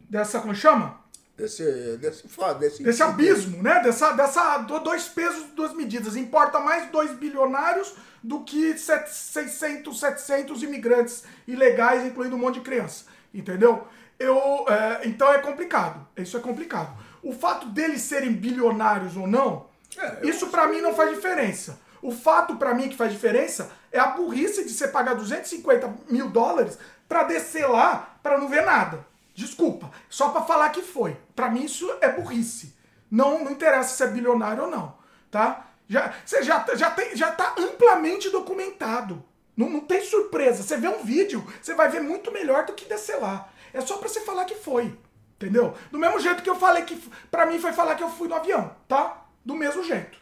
dessa, 0.00 0.40
como 0.40 0.54
chama? 0.54 1.01
Desse, 1.42 1.96
desse, 1.98 2.26
desse, 2.58 2.82
Desse 2.82 3.02
abismo, 3.02 3.62
né? 3.62 3.80
Dessa, 3.82 4.12
dessa 4.12 4.58
do- 4.58 4.78
dois 4.80 5.04
pesos, 5.08 5.44
duas 5.54 5.74
medidas. 5.74 6.16
Importa 6.16 6.58
mais 6.60 6.90
dois 6.90 7.10
bilionários 7.12 7.92
do 8.22 8.44
que 8.44 8.78
set- 8.78 9.08
600, 9.10 9.98
700 9.98 10.62
imigrantes 10.62 11.24
ilegais, 11.46 12.04
incluindo 12.06 12.36
um 12.36 12.38
monte 12.38 12.54
de 12.54 12.60
criança. 12.60 13.04
Entendeu? 13.34 13.86
Eu, 14.18 14.36
é, 14.68 15.00
então 15.08 15.32
é 15.32 15.38
complicado. 15.38 16.06
Isso 16.16 16.36
é 16.36 16.40
complicado. 16.40 16.96
O 17.22 17.32
fato 17.32 17.66
deles 17.68 18.02
serem 18.02 18.32
bilionários 18.32 19.16
ou 19.16 19.26
não, 19.26 19.66
É, 19.98 20.26
isso 20.26 20.46
pra 20.46 20.66
mim 20.68 20.80
não 20.80 20.94
faz 20.94 21.10
diferença. 21.10 21.78
O 22.00 22.10
fato 22.10 22.56
pra 22.56 22.72
mim 22.74 22.88
que 22.88 22.96
faz 22.96 23.12
diferença 23.12 23.70
é 23.92 23.98
a 23.98 24.06
burrice 24.08 24.64
de 24.64 24.70
você 24.70 24.88
pagar 24.88 25.14
250 25.14 25.92
mil 26.08 26.28
dólares 26.30 26.78
pra 27.08 27.24
descer 27.24 27.66
lá 27.68 28.16
pra 28.22 28.38
não 28.38 28.48
ver 28.48 28.64
nada. 28.64 29.04
Desculpa, 29.34 29.90
só 30.08 30.28
pra 30.30 30.42
falar 30.42 30.70
que 30.70 30.82
foi. 30.82 31.16
Pra 31.34 31.50
mim 31.50 31.64
isso 31.64 31.90
é 32.00 32.08
burrice. 32.08 32.76
Não, 33.10 33.44
não 33.44 33.52
interessa 33.52 33.96
se 33.96 34.02
é 34.02 34.06
bilionário 34.06 34.64
ou 34.64 34.70
não, 34.70 34.96
tá? 35.30 35.68
Já, 35.88 36.14
você 36.24 36.42
já, 36.42 36.64
já, 36.74 36.90
tem, 36.90 37.14
já 37.14 37.30
tá 37.32 37.54
amplamente 37.58 38.30
documentado. 38.30 39.22
Não, 39.56 39.68
não 39.68 39.80
tem 39.80 40.02
surpresa. 40.02 40.62
Você 40.62 40.76
vê 40.76 40.88
um 40.88 41.02
vídeo, 41.02 41.46
você 41.60 41.74
vai 41.74 41.88
ver 41.88 42.00
muito 42.00 42.32
melhor 42.32 42.64
do 42.64 42.72
que 42.72 42.86
descer 42.86 43.16
lá. 43.16 43.48
É 43.72 43.80
só 43.80 43.98
pra 43.98 44.08
você 44.08 44.20
falar 44.20 44.44
que 44.44 44.54
foi. 44.54 44.96
Entendeu? 45.36 45.74
Do 45.90 45.98
mesmo 45.98 46.20
jeito 46.20 46.42
que 46.42 46.48
eu 46.48 46.54
falei 46.54 46.84
que. 46.84 46.96
Pra 47.30 47.46
mim 47.46 47.58
foi 47.58 47.72
falar 47.72 47.94
que 47.96 48.02
eu 48.02 48.08
fui 48.08 48.28
no 48.28 48.34
avião, 48.34 48.74
tá? 48.86 49.24
Do 49.44 49.54
mesmo 49.54 49.82
jeito. 49.82 50.21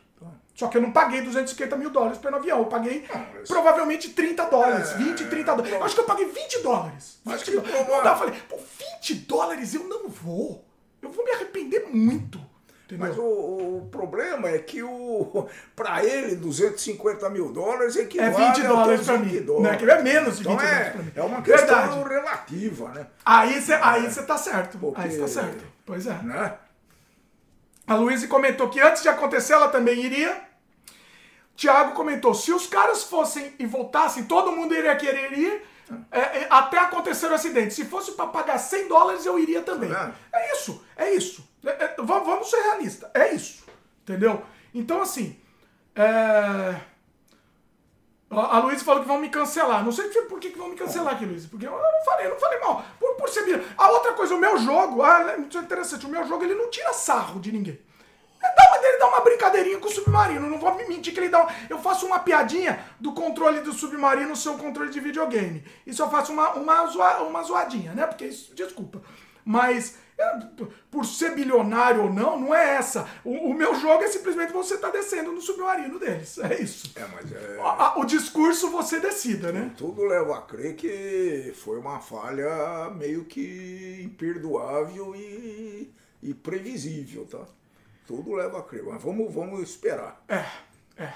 Só 0.61 0.68
que 0.68 0.76
eu 0.76 0.82
não 0.82 0.92
paguei 0.92 1.22
250 1.22 1.74
mil 1.74 1.88
dólares 1.88 2.20
no 2.20 2.36
avião. 2.36 2.58
Eu 2.58 2.66
paguei 2.66 3.06
mas- 3.08 3.48
provavelmente 3.48 4.11
30 4.11 4.44
dólares, 4.44 4.90
É, 4.90 4.96
20, 4.98 5.24
30 5.24 5.54
dólares. 5.54 5.72
Eu 5.72 5.82
acho 5.84 5.94
que 5.94 6.00
eu 6.02 6.04
paguei 6.04 6.26
20 6.26 6.62
dólares. 6.62 7.18
Mas 7.24 7.40
20 7.42 7.50
que 7.62 7.66
dólares. 7.70 7.88
Não 7.88 8.02
dá, 8.02 8.11
eu 8.11 8.16
falei, 8.18 8.34
pô, 8.46 8.58
20 8.78 9.14
dólares 9.26 9.72
eu 9.74 9.84
não 9.84 10.06
vou. 10.11 10.62
Eu 11.00 11.08
vou 11.11 11.24
me 11.24 11.30
arrepender 11.30 11.86
muito. 11.90 12.38
Entendeu? 12.84 13.08
Mas 13.08 13.16
o, 13.16 13.22
o 13.22 13.88
problema 13.90 14.50
é 14.50 14.58
que 14.58 14.82
o 14.82 15.48
para 15.74 16.04
ele 16.04 16.36
250 16.36 17.30
mil 17.30 17.50
dólares 17.52 17.96
É 17.96 18.00
equivale 18.02 18.34
20 18.34 18.61
a 18.66 18.68
dólares 18.68 19.06
pra 19.06 19.16
20 19.16 19.32
mim. 19.32 19.40
dólares. 19.42 19.72
Né? 19.72 19.78
Que 19.78 19.90
é 19.90 20.02
menos 20.02 20.36
de 20.38 20.44
20 20.44 20.52
Então 20.52 20.56
dólares 20.56 20.94
é, 20.94 20.98
mim. 20.98 21.12
é 21.16 21.22
uma 21.22 21.40
questão 21.40 21.66
Verdade. 22.04 22.08
relativa, 22.11 22.88
né? 22.90 23.06
Aí 23.24 23.62
você 23.62 23.72
aí 23.72 24.11
cê 24.11 24.22
tá 24.24 24.36
certo. 24.36 24.76
Porque- 24.76 25.00
Aí 25.00 25.11
você 25.11 25.20
tá 25.20 25.26
certo. 25.28 25.64
Pois 25.86 26.06
é. 26.06 26.12
né? 26.22 26.54
A 27.86 27.94
Luísa 27.94 28.28
comentou 28.28 28.68
que 28.68 28.78
antes 28.78 29.02
de 29.02 29.08
acontecer 29.08 29.54
ela 29.54 29.68
também 29.68 29.98
iria. 30.04 30.49
Tiago 31.57 31.94
comentou: 31.94 32.34
se 32.34 32.53
os 32.53 32.66
caras 32.66 33.05
fossem 33.05 33.55
e 33.59 33.66
voltassem, 33.66 34.24
todo 34.24 34.53
mundo 34.53 34.74
iria 34.74 34.96
querer 34.96 35.32
ir 35.38 35.62
é, 36.11 36.20
é, 36.20 36.46
até 36.51 36.78
acontecer 36.78 37.30
o 37.30 37.34
acidente. 37.34 37.74
Se 37.74 37.84
fosse 37.84 38.12
para 38.12 38.26
pagar 38.28 38.59
100 38.59 38.88
dólares, 38.88 39.26
eu 39.26 39.38
iria 39.38 39.62
também. 39.62 39.88
Vendo? 39.88 40.14
É 40.32 40.53
isso, 40.55 40.84
é 40.96 41.11
isso. 41.14 41.48
É, 41.64 41.84
é, 41.84 41.94
vamos, 41.98 42.26
vamos 42.26 42.51
ser 42.51 42.62
realistas. 42.62 43.11
É 43.12 43.34
isso. 43.34 43.64
Entendeu? 44.03 44.42
Então, 44.74 45.03
assim. 45.03 45.38
É... 45.94 46.80
A 48.30 48.61
Luísa 48.61 48.84
falou 48.84 49.03
que 49.03 49.09
vão 49.09 49.18
me 49.18 49.28
cancelar. 49.28 49.84
Não 49.84 49.90
sei 49.90 50.09
por 50.09 50.38
que, 50.38 50.51
que 50.51 50.59
vão 50.59 50.68
me 50.68 50.76
cancelar 50.76 51.14
aqui, 51.14 51.26
Luísa. 51.26 51.48
Porque 51.51 51.66
eu 51.66 51.72
não 51.72 52.05
falei, 52.05 52.26
eu 52.26 52.30
não 52.30 52.38
falei 52.38 52.61
mal. 52.61 52.84
Por, 52.98 53.16
por 53.16 53.28
ser. 53.28 53.64
A 53.76 53.90
outra 53.90 54.12
coisa, 54.12 54.36
o 54.36 54.38
meu 54.38 54.57
jogo, 54.57 55.03
ah, 55.03 55.36
isso 55.36 55.59
é 55.59 55.62
interessante, 55.62 56.07
o 56.07 56.09
meu 56.09 56.24
jogo 56.24 56.44
ele 56.44 56.55
não 56.55 56.70
tira 56.70 56.92
sarro 56.92 57.40
de 57.40 57.51
ninguém. 57.51 57.80
Uma, 58.43 58.86
ele 58.86 58.99
dá 58.99 59.07
uma 59.09 59.20
brincadeirinha 59.20 59.78
com 59.78 59.88
o 59.88 59.91
submarino. 59.91 60.49
Não 60.49 60.59
vou 60.59 60.74
me 60.74 60.86
mentir 60.88 61.12
que 61.12 61.20
ele 61.20 61.28
dá. 61.28 61.45
um- 61.45 61.49
eu 61.68 61.78
faço 61.78 62.07
uma 62.07 62.18
piadinha 62.20 62.82
do 62.99 63.12
controle 63.12 63.61
do 63.61 63.72
submarino 63.72 64.34
ser 64.36 64.49
um 64.51 64.59
controle 64.59 64.91
de 64.91 65.01
videogame. 65.01 65.62
Isso 65.86 66.03
eu 66.03 66.11
faço 66.11 66.32
uma, 66.32 66.51
uma, 66.55 66.86
zoa- 66.86 67.22
uma 67.22 67.43
zoadinha, 67.43 67.93
né? 67.93 68.07
Porque 68.07 68.26
isso, 68.26 68.55
desculpa. 68.55 69.03
Mas 69.45 69.97
é, 70.18 70.38
por 70.91 71.05
ser 71.07 71.34
bilionário 71.34 72.03
ou 72.05 72.12
não, 72.12 72.38
não 72.38 72.55
é 72.55 72.76
essa. 72.76 73.09
O, 73.24 73.51
o 73.51 73.55
meu 73.55 73.74
jogo 73.74 74.05
é 74.05 74.09
simplesmente 74.09 74.53
você 74.53 74.76
tá 74.76 74.91
descendo 74.91 75.32
no 75.32 75.41
submarino 75.41 75.99
deles. 75.99 76.38
É 76.38 76.61
isso. 76.61 76.93
É, 76.97 77.05
mas 77.14 77.32
é, 77.32 77.59
a- 77.61 77.95
o 77.99 78.05
discurso 78.05 78.70
você 78.70 79.01
decida, 79.01 79.51
né? 79.51 79.70
tudo 79.76 80.05
leva 80.05 80.38
a 80.38 80.43
crer 80.43 80.76
que 80.76 81.53
foi 81.57 81.78
uma 81.78 82.01
falha 82.01 82.91
meio 82.91 83.24
que 83.24 84.03
imperdoável 84.05 85.14
e, 85.16 85.91
e 86.22 86.34
previsível, 86.34 87.26
tá? 87.26 87.45
Tudo 88.11 88.34
leva 88.34 88.58
a 88.58 88.62
crer, 88.64 88.82
mas 88.82 89.00
vamos, 89.00 89.32
vamos 89.32 89.61
esperar. 89.61 90.20
É, 90.28 90.44
é. 90.96 91.12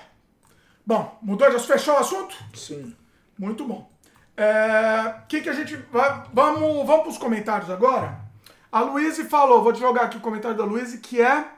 Bom, 0.86 1.18
mudou? 1.20 1.50
Já 1.50 1.58
fechou 1.58 1.92
o 1.92 1.98
assunto? 1.98 2.36
Sim. 2.54 2.94
Muito 3.36 3.64
bom. 3.64 3.90
É, 4.36 5.12
que 5.28 5.40
que 5.40 5.48
a 5.48 5.52
gente 5.52 5.74
vai, 5.90 6.22
vamos 6.32 6.86
vamos 6.86 7.02
para 7.02 7.10
os 7.10 7.18
comentários 7.18 7.68
agora. 7.68 8.20
A 8.70 8.80
Luíse 8.80 9.24
falou, 9.24 9.60
vou 9.64 9.72
te 9.72 9.80
jogar 9.80 10.02
aqui 10.02 10.18
o 10.18 10.20
comentário 10.20 10.56
da 10.56 10.64
Luíse, 10.64 10.98
que 10.98 11.20
é 11.20 11.48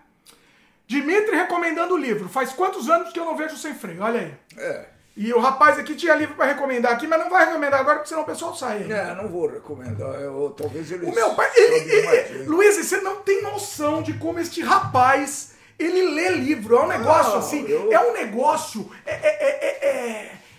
Dimitri 0.87 1.37
recomendando 1.37 1.93
o 1.93 1.99
livro. 1.99 2.30
Faz 2.30 2.55
quantos 2.55 2.89
anos 2.89 3.12
que 3.12 3.20
eu 3.20 3.26
não 3.26 3.37
vejo 3.37 3.59
sem 3.59 3.74
freio? 3.74 4.03
Olha 4.03 4.20
aí. 4.20 4.34
É. 4.57 4.89
E 5.17 5.33
o 5.33 5.41
rapaz 5.41 5.79
aqui 5.79 5.95
tinha 5.95 6.14
livro 6.14 6.35
para 6.35 6.45
recomendar 6.53 6.93
aqui, 6.93 7.07
mas 7.07 7.19
não 7.19 7.31
vai 7.31 7.47
recomendar 7.47 7.81
agora 7.81 7.97
porque 7.97 8.11
senão 8.11 8.23
o 8.23 8.27
pessoal 8.27 8.55
sai. 8.55 8.87
É, 8.91 9.14
não 9.14 9.29
vou 9.29 9.47
recomendar. 9.49 10.14
Eu, 10.21 10.55
talvez 10.57 10.91
ele. 10.93 11.07
O 11.07 11.14
meu 11.14 11.35
pai. 11.35 11.51
Ele, 11.57 11.91
ele. 11.95 12.43
Luiz, 12.45 12.77
você 12.77 13.01
não 13.01 13.17
tem 13.23 13.43
noção 13.43 14.03
de 14.03 14.12
como 14.14 14.39
este 14.39 14.61
rapaz 14.61 15.53
ele 15.79 16.03
lê 16.14 16.29
livro. 16.31 16.77
É 16.77 16.83
um 16.83 16.89
negócio 16.89 17.33
Não, 17.33 17.39
assim. 17.39 17.67
eu- 17.67 17.91
É 17.93 17.99
um 17.99 18.12
negócio. 18.12 18.91
É, 19.07 19.12
é, 19.12 19.27
é, 19.27 19.89
é, 19.89 19.89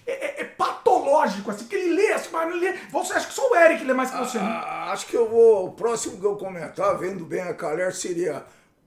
é, 0.08 0.12
é- 0.12 0.41
é 0.41 0.43
patológico, 0.45 1.51
assim, 1.51 1.66
que 1.68 1.76
ele 1.76 1.93
lê, 1.93 2.14
assim, 2.14 2.30
mas 2.32 2.49
ele 2.49 2.60
lê. 2.60 2.74
Você 2.91 3.14
acha 3.14 3.28
que 3.28 3.34
só 3.34 3.51
o 3.51 3.55
Eric 3.55 3.84
lê 3.84 3.93
mais 3.93 4.10
que 4.10 4.18
você, 4.18 4.39
né? 4.39 4.43
Ah, 4.45 4.91
acho 4.91 5.05
que 5.05 5.16
eu 5.16 5.30
vou. 5.30 5.68
O 5.68 5.72
próximo 5.74 6.20
que 6.20 6.26
eu 6.26 6.36
comentar, 6.36 6.97
vendo 6.97 7.24
bem 7.26 7.41
a 7.41 7.53
calhar, 7.53 7.91
seria 7.93 8.43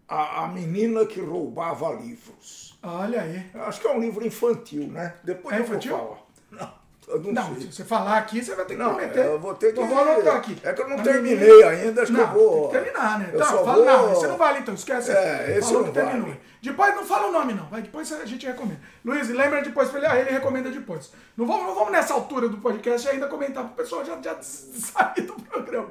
a, 0.08 0.44
a 0.44 0.48
menina 0.48 1.06
que 1.06 1.20
roubava 1.20 1.92
livros. 1.92 2.69
Olha 2.82 3.20
aí. 3.22 3.46
Eu 3.54 3.62
Acho 3.64 3.80
que 3.80 3.86
é 3.86 3.90
um 3.92 4.00
livro 4.00 4.26
infantil, 4.26 4.86
né? 4.88 5.14
Depois 5.22 5.54
É 5.54 5.58
eu 5.58 5.62
infantil? 5.64 5.96
vou 5.96 6.06
falar. 6.08 6.20
Não, 6.50 6.72
eu 7.08 7.20
não, 7.20 7.32
Não, 7.32 7.60
se 7.60 7.72
você 7.72 7.84
falar 7.84 8.18
aqui, 8.18 8.42
você 8.42 8.54
vai 8.54 8.64
ter 8.64 8.74
que 8.74 8.80
Não, 8.82 8.94
prometer. 8.94 9.24
eu 9.26 9.38
vou 9.38 9.54
ter 9.54 9.72
que. 9.74 9.80
Eu 9.80 9.86
vou 9.86 9.98
anotar 9.98 10.36
aqui. 10.36 10.56
É 10.62 10.72
que 10.72 10.80
eu 10.82 10.88
não 10.88 10.98
A 10.98 11.02
terminei 11.02 11.36
menina- 11.48 11.68
ainda, 11.68 12.02
acho 12.02 12.12
não, 12.12 12.26
que 12.28 12.36
eu 12.38 12.40
vou. 12.40 12.68
Tem 12.68 12.78
que 12.80 12.84
terminar, 12.86 13.18
né? 13.18 13.30
Eu 13.32 13.38
Tá, 13.38 13.44
só 13.46 13.64
fala, 13.64 13.74
vou- 13.74 13.84
não, 13.84 14.12
esse 14.12 14.26
não 14.26 14.36
vale 14.38 14.58
então, 14.60 14.74
esquece. 14.74 15.10
É, 15.12 15.50
esse 15.58 15.68
Falou 15.68 15.82
não 15.82 15.88
que 15.88 15.94
terminou. 15.94 16.26
vale. 16.28 16.40
Depois 16.62 16.94
não 16.94 17.04
fala 17.04 17.28
o 17.28 17.32
nome, 17.32 17.52
não. 17.54 17.66
Vai, 17.66 17.82
depois 17.82 18.12
a 18.12 18.24
gente 18.24 18.46
recomenda. 18.46 18.80
Luiz, 19.04 19.28
lembra 19.28 19.62
depois 19.62 19.88
pra 19.88 19.98
ele, 19.98 20.06
ah, 20.06 20.16
ele 20.20 20.30
recomenda 20.30 20.70
depois. 20.70 21.12
Não 21.36 21.46
vamos, 21.46 21.66
não 21.66 21.74
vamos 21.74 21.92
nessa 21.92 22.14
altura 22.14 22.48
do 22.48 22.58
podcast 22.58 23.08
ainda 23.08 23.26
comentar 23.28 23.64
pro 23.64 23.74
pessoal 23.74 24.04
já, 24.04 24.18
já 24.22 24.36
sair 24.42 25.22
do 25.22 25.34
programa. 25.34 25.88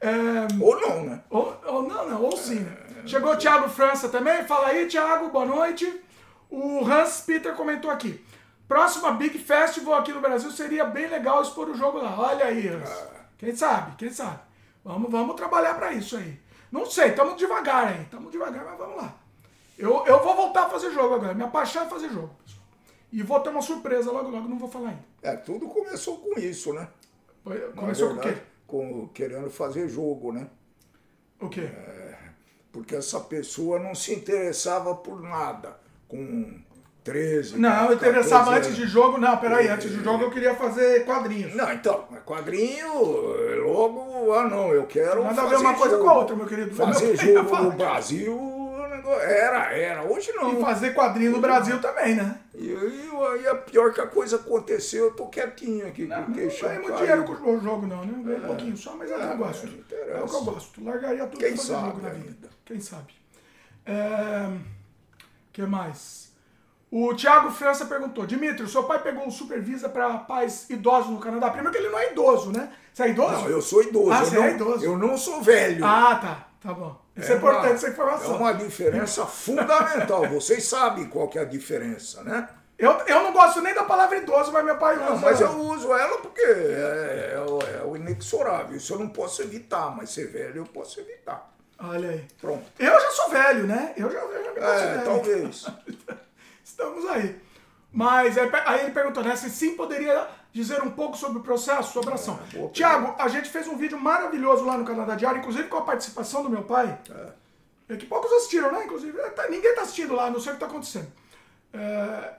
É, 0.00 0.10
Ou 0.60 0.78
não, 0.80 1.04
né? 1.04 1.20
ou, 1.30 1.56
ou 1.66 1.82
não, 1.88 2.08
não, 2.08 2.22
ou 2.22 2.36
sim, 2.36 2.60
né? 2.60 2.76
Chegou 3.06 3.32
o 3.32 3.36
Thiago 3.36 3.68
França 3.68 4.08
também. 4.08 4.44
Fala 4.44 4.68
aí, 4.68 4.86
Thiago, 4.86 5.28
boa 5.30 5.46
noite. 5.46 6.00
O 6.50 6.84
Hans 6.84 7.20
Peter 7.20 7.54
comentou 7.54 7.90
aqui. 7.90 8.24
Próxima 8.66 9.12
Big 9.12 9.38
Festival 9.38 9.94
aqui 9.94 10.12
no 10.12 10.20
Brasil 10.20 10.50
seria 10.50 10.84
bem 10.84 11.06
legal 11.06 11.42
expor 11.42 11.68
o 11.68 11.76
jogo 11.76 11.98
lá. 11.98 12.18
Olha 12.18 12.46
aí, 12.46 12.68
Hans. 12.68 12.90
Quem 13.36 13.54
sabe, 13.54 13.96
quem 13.96 14.10
sabe. 14.10 14.40
Vamos, 14.84 15.10
vamos 15.10 15.36
trabalhar 15.36 15.74
pra 15.74 15.92
isso 15.92 16.16
aí. 16.16 16.40
Não 16.70 16.86
sei, 16.86 17.08
estamos 17.08 17.36
devagar 17.36 17.88
aí. 17.88 18.02
Estamos 18.02 18.32
devagar, 18.32 18.64
mas 18.64 18.78
vamos 18.78 18.96
lá. 18.96 19.14
Eu, 19.78 20.04
eu 20.06 20.22
vou 20.22 20.34
voltar 20.34 20.64
a 20.64 20.70
fazer 20.70 20.90
jogo 20.92 21.14
agora. 21.14 21.34
Minha 21.34 21.48
paixão 21.48 21.84
é 21.84 21.86
fazer 21.86 22.08
jogo, 22.08 22.34
pessoal. 22.44 22.64
E 23.12 23.22
vou 23.22 23.40
ter 23.40 23.50
uma 23.50 23.62
surpresa 23.62 24.10
logo, 24.10 24.28
logo, 24.28 24.48
não 24.48 24.58
vou 24.58 24.68
falar 24.68 24.90
ainda. 24.90 25.04
É, 25.22 25.36
tudo 25.36 25.68
começou 25.68 26.18
com 26.18 26.38
isso, 26.38 26.72
né? 26.72 26.88
Começou 27.76 28.08
com 28.08 28.14
o 28.14 28.20
quê? 28.20 28.28
verdade, 28.28 28.46
com 28.66 29.08
querendo 29.08 29.50
fazer 29.50 29.88
jogo, 29.88 30.32
né? 30.32 30.48
O 31.40 31.48
quê? 31.48 31.70
Porque 32.72 32.96
essa 32.96 33.20
pessoa 33.20 33.78
não 33.78 33.94
se 33.94 34.14
interessava 34.14 34.94
por 34.96 35.22
nada. 35.22 35.78
Com 36.08 36.62
13. 37.02 37.58
Não, 37.58 37.70
eu 37.70 37.76
14 37.90 37.94
interessava 37.96 38.50
anos. 38.50 38.66
antes 38.66 38.76
de 38.76 38.86
jogo. 38.86 39.18
Não, 39.18 39.36
peraí, 39.36 39.68
antes 39.68 39.90
de 39.90 40.02
jogo 40.02 40.24
eu 40.24 40.30
queria 40.30 40.54
fazer 40.54 41.04
quadrinhos. 41.04 41.54
Não, 41.54 41.70
então, 41.72 42.04
quadrinho, 42.24 42.94
logo, 43.62 44.32
ah 44.32 44.48
não, 44.48 44.72
eu 44.72 44.86
quero. 44.86 45.22
Nada 45.24 45.42
a 45.42 45.44
ver 45.44 45.50
fazer 45.52 45.64
uma 45.64 45.74
coisa 45.74 45.96
jogo. 45.96 46.04
com 46.04 46.10
a 46.10 46.18
outra, 46.18 46.36
meu 46.36 46.46
querido. 46.46 46.74
Fazer 46.74 47.06
Meu 47.06 47.16
jogo 47.44 47.56
no 47.62 47.72
Brasil, 47.72 48.54
era, 49.20 49.72
era. 49.76 50.02
Hoje 50.04 50.32
não. 50.32 50.58
E 50.58 50.62
fazer 50.62 50.94
quadrinho 50.94 51.32
no 51.32 51.40
Brasil 51.40 51.78
também, 51.80 52.14
né? 52.14 52.38
E 52.54 52.70
aí, 52.74 53.46
é 53.46 53.54
pior 53.54 53.92
que 53.92 54.00
a 54.00 54.06
coisa 54.06 54.36
aconteceu, 54.36 55.06
eu 55.06 55.10
tô 55.14 55.26
quietinho 55.26 55.86
aqui, 55.86 56.06
Não 56.06 56.32
queixão 56.32 56.68
ganhei 56.68 56.82
muito 56.84 56.96
dinheiro 56.98 57.24
com 57.24 57.56
o 57.56 57.60
jogo, 57.60 57.86
não, 57.86 58.02
né? 58.04 58.14
Ganhei 58.24 58.40
um 58.40 58.46
pouquinho 58.46 58.76
só, 58.76 58.96
mas 58.96 59.10
é 59.10 59.14
eu 59.14 59.20
É, 59.20 59.36
gosto. 59.36 59.66
não. 59.66 59.74
É 60.16 60.22
o 60.22 60.26
que 60.26 60.34
eu 60.34 60.42
gosto. 60.44 60.84
Largaria 60.84 61.26
tudo 61.26 61.38
Quem 61.38 61.48
pra 61.48 61.56
fazer 61.58 61.72
sabe 61.72 61.86
jogo 61.88 62.02
na 62.02 62.08
vida. 62.10 62.48
Quem 62.64 62.80
sabe? 62.80 63.12
É... 63.84 64.48
que 65.54 65.62
mais? 65.62 66.24
O 66.90 67.14
Thiago 67.14 67.50
França 67.50 67.86
perguntou: 67.86 68.26
Dimitri, 68.26 68.62
o 68.62 68.68
seu 68.68 68.84
pai 68.84 69.02
pegou 69.02 69.24
um 69.26 69.30
supervisa 69.30 69.88
para 69.88 70.18
pais 70.18 70.68
idosos 70.68 71.10
no 71.10 71.18
Canadá? 71.18 71.50
Primeiro 71.50 71.72
que 71.72 71.78
ele 71.82 71.88
não 71.90 71.98
é 71.98 72.12
idoso, 72.12 72.52
né? 72.52 72.70
Você 72.92 73.02
é 73.04 73.08
idoso? 73.08 73.32
Não, 73.32 73.48
eu 73.48 73.62
sou 73.62 73.82
idoso. 73.82 74.12
Ah, 74.12 74.18
eu, 74.20 74.24
você 74.26 74.36
não, 74.36 74.44
é 74.44 74.50
idoso. 74.52 74.84
eu 74.84 74.98
não 74.98 75.16
sou 75.16 75.42
velho. 75.42 75.84
Ah, 75.84 76.14
tá. 76.16 76.48
Tá 76.60 76.72
bom. 76.72 76.96
Isso 77.16 77.32
é, 77.32 77.36
importante, 77.36 77.66
uma- 77.66 77.74
essa 77.74 77.88
informação. 77.88 78.34
É 78.34 78.38
uma 78.38 78.52
diferença 78.54 79.26
fundamental. 79.26 80.26
Vocês 80.30 80.64
sabem 80.64 81.06
qual 81.06 81.28
que 81.28 81.38
é 81.38 81.42
a 81.42 81.44
diferença, 81.44 82.22
né? 82.24 82.48
Eu, 82.78 82.90
eu 83.06 83.22
não 83.22 83.32
gosto 83.32 83.60
nem 83.60 83.72
da 83.74 83.84
palavra 83.84 84.16
idoso, 84.16 84.50
mas 84.52 84.64
meu 84.64 84.76
pai 84.78 84.96
Não, 84.96 85.12
usa. 85.14 85.22
mas 85.24 85.40
eu 85.40 85.50
uso 85.60 85.92
ela 85.94 86.18
porque 86.18 86.40
é, 86.40 87.32
é 87.34 87.40
o- 87.40 87.58
é 87.60 87.84
o 87.86 87.96
inexorável. 87.96 88.76
Isso 88.76 88.94
eu 88.94 88.98
não 88.98 89.08
posso 89.08 89.42
evitar, 89.42 89.94
mas 89.96 90.10
ser 90.10 90.26
velho 90.28 90.58
eu 90.58 90.64
posso 90.64 90.98
evitar. 91.00 91.53
Olha 91.90 92.10
aí. 92.10 92.24
Pronto. 92.40 92.64
Eu 92.78 93.00
já 93.00 93.10
sou 93.10 93.28
velho, 93.30 93.66
né? 93.66 93.92
Eu 93.96 94.10
já, 94.10 94.18
eu 94.18 94.44
já 94.44 94.52
me 94.52 94.58
É, 94.58 94.72
considero. 94.72 95.04
talvez. 95.04 95.66
Estamos 96.64 97.06
aí. 97.10 97.40
Mas 97.92 98.36
é, 98.36 98.50
aí 98.66 98.80
ele 98.82 98.90
perguntou, 98.92 99.22
né? 99.22 99.36
Se 99.36 99.48
sim 99.50 99.74
poderia 99.76 100.26
dizer 100.52 100.82
um 100.82 100.90
pouco 100.90 101.16
sobre 101.16 101.38
o 101.38 101.42
processo, 101.42 101.92
sobre 101.92 102.10
a 102.10 102.14
ação. 102.14 102.38
boa 102.52 102.70
Tiago, 102.70 103.14
a 103.18 103.28
gente 103.28 103.48
fez 103.50 103.66
um 103.68 103.76
vídeo 103.76 103.98
maravilhoso 103.98 104.64
lá 104.64 104.76
no 104.78 104.84
Canadá 104.84 105.14
Diário, 105.14 105.38
inclusive 105.40 105.68
com 105.68 105.78
a 105.78 105.82
participação 105.82 106.42
do 106.42 106.50
meu 106.50 106.62
pai. 106.62 106.98
É 107.88 107.96
que 107.96 108.06
poucos 108.06 108.32
assistiram, 108.32 108.72
né? 108.72 108.84
Inclusive, 108.84 109.18
é, 109.18 109.30
tá- 109.30 109.48
ninguém 109.48 109.74
tá 109.74 109.82
assistindo 109.82 110.14
lá, 110.14 110.30
não 110.30 110.40
sei 110.40 110.52
o 110.52 110.54
que 110.54 110.60
tá 110.60 110.66
acontecendo. 110.66 111.08
É, 111.72 112.34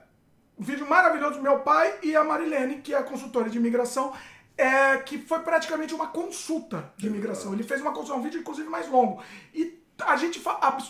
um 0.58 0.64
vídeo 0.64 0.86
maravilhoso 0.88 1.36
do 1.36 1.42
meu 1.42 1.60
pai 1.60 1.94
e 2.02 2.16
a 2.16 2.24
Marilene, 2.24 2.80
que 2.80 2.94
é 2.94 2.98
a 2.98 3.02
consultora 3.02 3.48
de 3.48 3.58
imigração, 3.58 4.12
é, 4.56 4.96
que 4.98 5.18
foi 5.18 5.40
praticamente 5.40 5.94
uma 5.94 6.08
consulta 6.08 6.92
de 6.96 7.06
imigração. 7.06 7.52
Ele 7.52 7.62
fez 7.62 7.80
uma 7.80 7.92
consulta, 7.92 8.18
um 8.18 8.22
vídeo 8.22 8.40
inclusive 8.40 8.68
mais 8.68 8.88
longo. 8.88 9.22
E 9.54 9.82
a 10.04 10.16
gente 10.16 10.42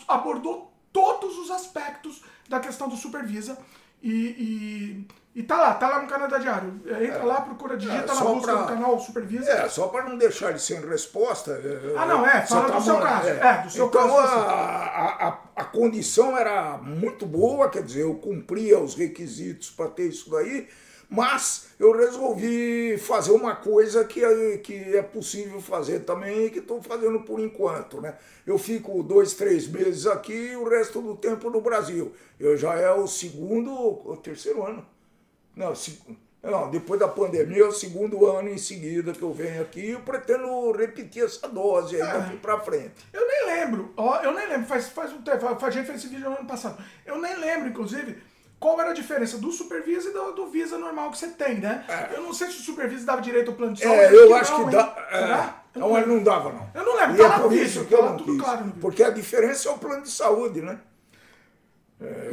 abordou 0.09 0.73
todos 0.93 1.37
os 1.39 1.51
aspectos 1.51 2.23
da 2.49 2.61
questão 2.61 2.89
do 2.89 2.97
Supervisa. 2.97 3.59
E, 4.03 5.07
e, 5.35 5.41
e 5.41 5.43
tá 5.43 5.57
lá, 5.57 5.75
tá 5.75 5.89
lá 5.89 6.03
no 6.03 6.07
Canadá 6.07 6.39
Diário. 6.39 6.81
É, 6.87 7.07
Entra 7.07 7.25
lá, 7.25 7.41
procura, 7.41 7.77
digita 7.77 8.13
É, 8.13 8.15
na 8.15 8.21
busca 8.21 8.53
pra- 8.53 8.63
do 8.63 8.69
canal 8.69 9.01
Supervisa. 9.01 9.51
É, 9.51 9.69
só 9.69 9.89
para 9.89 10.05
não 10.09 10.17
deixar 10.17 10.51
ele 10.51 10.59
sem 10.59 10.79
resposta. 10.87 11.51
é, 11.53 11.95
Ah, 11.99 12.07
não, 12.07 12.25
é, 12.25 12.47
fala 12.47 12.71
do 12.71 12.81
seu 12.83 13.01
caso, 13.01 13.29
é, 13.29 13.63
do 13.63 13.71
seu 13.71 13.87
então, 13.87 14.01
caso 14.03 14.17
a, 14.17 14.23
a, 14.25 15.29
a, 15.29 15.39
a 15.57 15.65
condição 15.65 16.37
era 16.37 16.77
muito 16.79 17.27
boa, 17.27 17.69
quer 17.71 17.83
dizer, 17.83 18.03
eu 18.03 18.15
cumpria 18.15 18.79
os 18.79 18.95
requisitos 18.95 19.71
para 19.71 19.89
ter 19.91 20.09
isso 20.09 20.31
daí, 20.31 20.69
mas 21.09 21.69
eu 21.79 21.97
resolvi 21.97 22.99
fazer 22.99 23.33
uma 23.33 23.55
coisa 23.55 24.05
que 24.05 24.25
é, 24.25 24.59
que 24.59 24.75
é 24.97 25.03
possível 25.03 25.61
fazer 25.61 26.01
também 26.01 26.47
e 26.47 26.51
que 26.51 26.59
estou 26.59 26.83
fazendo 26.83 27.21
por 27.21 27.39
enquanto, 27.39 28.01
né? 28.01 28.17
Eu 28.47 28.59
fico 28.59 29.03
dois, 29.03 29.35
três 29.35 29.69
meses 29.69 30.07
aqui 30.07 30.33
e 30.33 30.57
o 30.57 30.69
resto 30.69 31.01
do 31.01 31.17
tempo 31.17 31.49
no 31.51 31.61
Brasil. 31.61 32.13
Eu 32.39 32.57
já 32.57 32.75
é 32.75 32.91
o 32.91 33.07
segundo, 33.07 33.73
o 33.73 34.17
terceiro 34.17 34.65
ano. 34.65 34.85
Não, 35.55 35.73
não, 36.43 36.71
depois 36.71 37.01
da 37.01 37.09
pandemia 37.09 37.63
é 37.63 37.67
o 37.67 37.73
segundo 37.73 38.27
ano 38.27 38.49
em 38.49 38.59
seguida 38.59 39.13
que 39.13 39.23
eu 39.23 39.33
venho 39.33 39.63
aqui 39.63 39.81
e 39.81 39.91
eu 39.91 40.01
pretendo 40.01 40.71
repetir 40.73 41.25
essa 41.25 41.49
dose 41.49 42.01
aí 42.01 42.03
daqui 42.03 42.37
pra 42.37 42.61
frente. 42.61 42.95
Eu 43.13 43.27
nem 43.27 43.47
lembro, 43.47 43.93
ó, 43.97 44.21
eu 44.23 44.33
nem 44.33 44.49
lembro, 44.49 44.67
faz, 44.67 44.89
faz 44.89 45.13
um 45.13 45.23
tempo, 45.23 45.47
a 45.47 45.71
gente 45.71 45.87
fez 45.87 45.99
esse 45.99 46.09
vídeo 46.09 46.31
no 46.31 46.37
ano 46.37 46.47
passado. 46.47 46.83
Eu 47.05 47.19
nem 47.21 47.37
lembro, 47.37 47.69
inclusive, 47.69 48.17
qual 48.67 48.81
era 48.81 48.91
a 48.91 48.95
diferença 48.95 49.39
do 49.39 49.53
Supervisa 49.53 50.11
e 50.11 50.13
do, 50.13 50.33
do 50.33 50.47
Visa 50.49 50.77
normal 50.77 51.13
que 51.13 51.19
você 51.19 51.29
tem, 51.29 51.61
né? 51.61 51.85
Eu 52.13 52.21
não 52.23 52.35
sei 52.35 52.49
se 52.51 52.59
o 52.59 52.63
Supervisa 52.63 53.07
dava 53.07 53.23
direito 53.23 53.49
ao 53.53 53.57
plano 53.57 53.75
de 53.75 53.83
saúde. 53.83 54.01
É, 54.01 54.13
eu 54.13 54.31
não, 54.31 54.37
acho 54.37 54.55
que 54.57 54.61
hein? 54.63 54.71
dá. 54.71 55.07
é, 55.11 55.19
Será? 55.19 55.63
Eu 55.73 55.81
não, 55.83 55.89
não 55.91 55.99
ele 55.99 56.07
não 56.07 56.23
dava, 56.25 56.53
não. 56.53 56.71
Eu 56.75 56.85
não 56.85 56.97
lembro, 56.97 57.15
E 57.15 57.19
tá 57.29 57.37
é 57.37 57.39
por 57.39 57.53
isso 57.53 57.85
que 57.85 57.91
tá 57.91 57.97
eu 57.97 58.03
lá 58.05 58.11
não 58.11 58.17
tudo 58.17 58.33
quis. 58.33 58.43
claro. 58.43 58.73
Porque 58.81 59.03
a 59.05 59.11
diferença 59.11 59.69
é 59.69 59.73
o 59.73 59.79
plano 59.79 60.03
de 60.03 60.11
saúde, 60.11 60.63
né? 60.63 60.81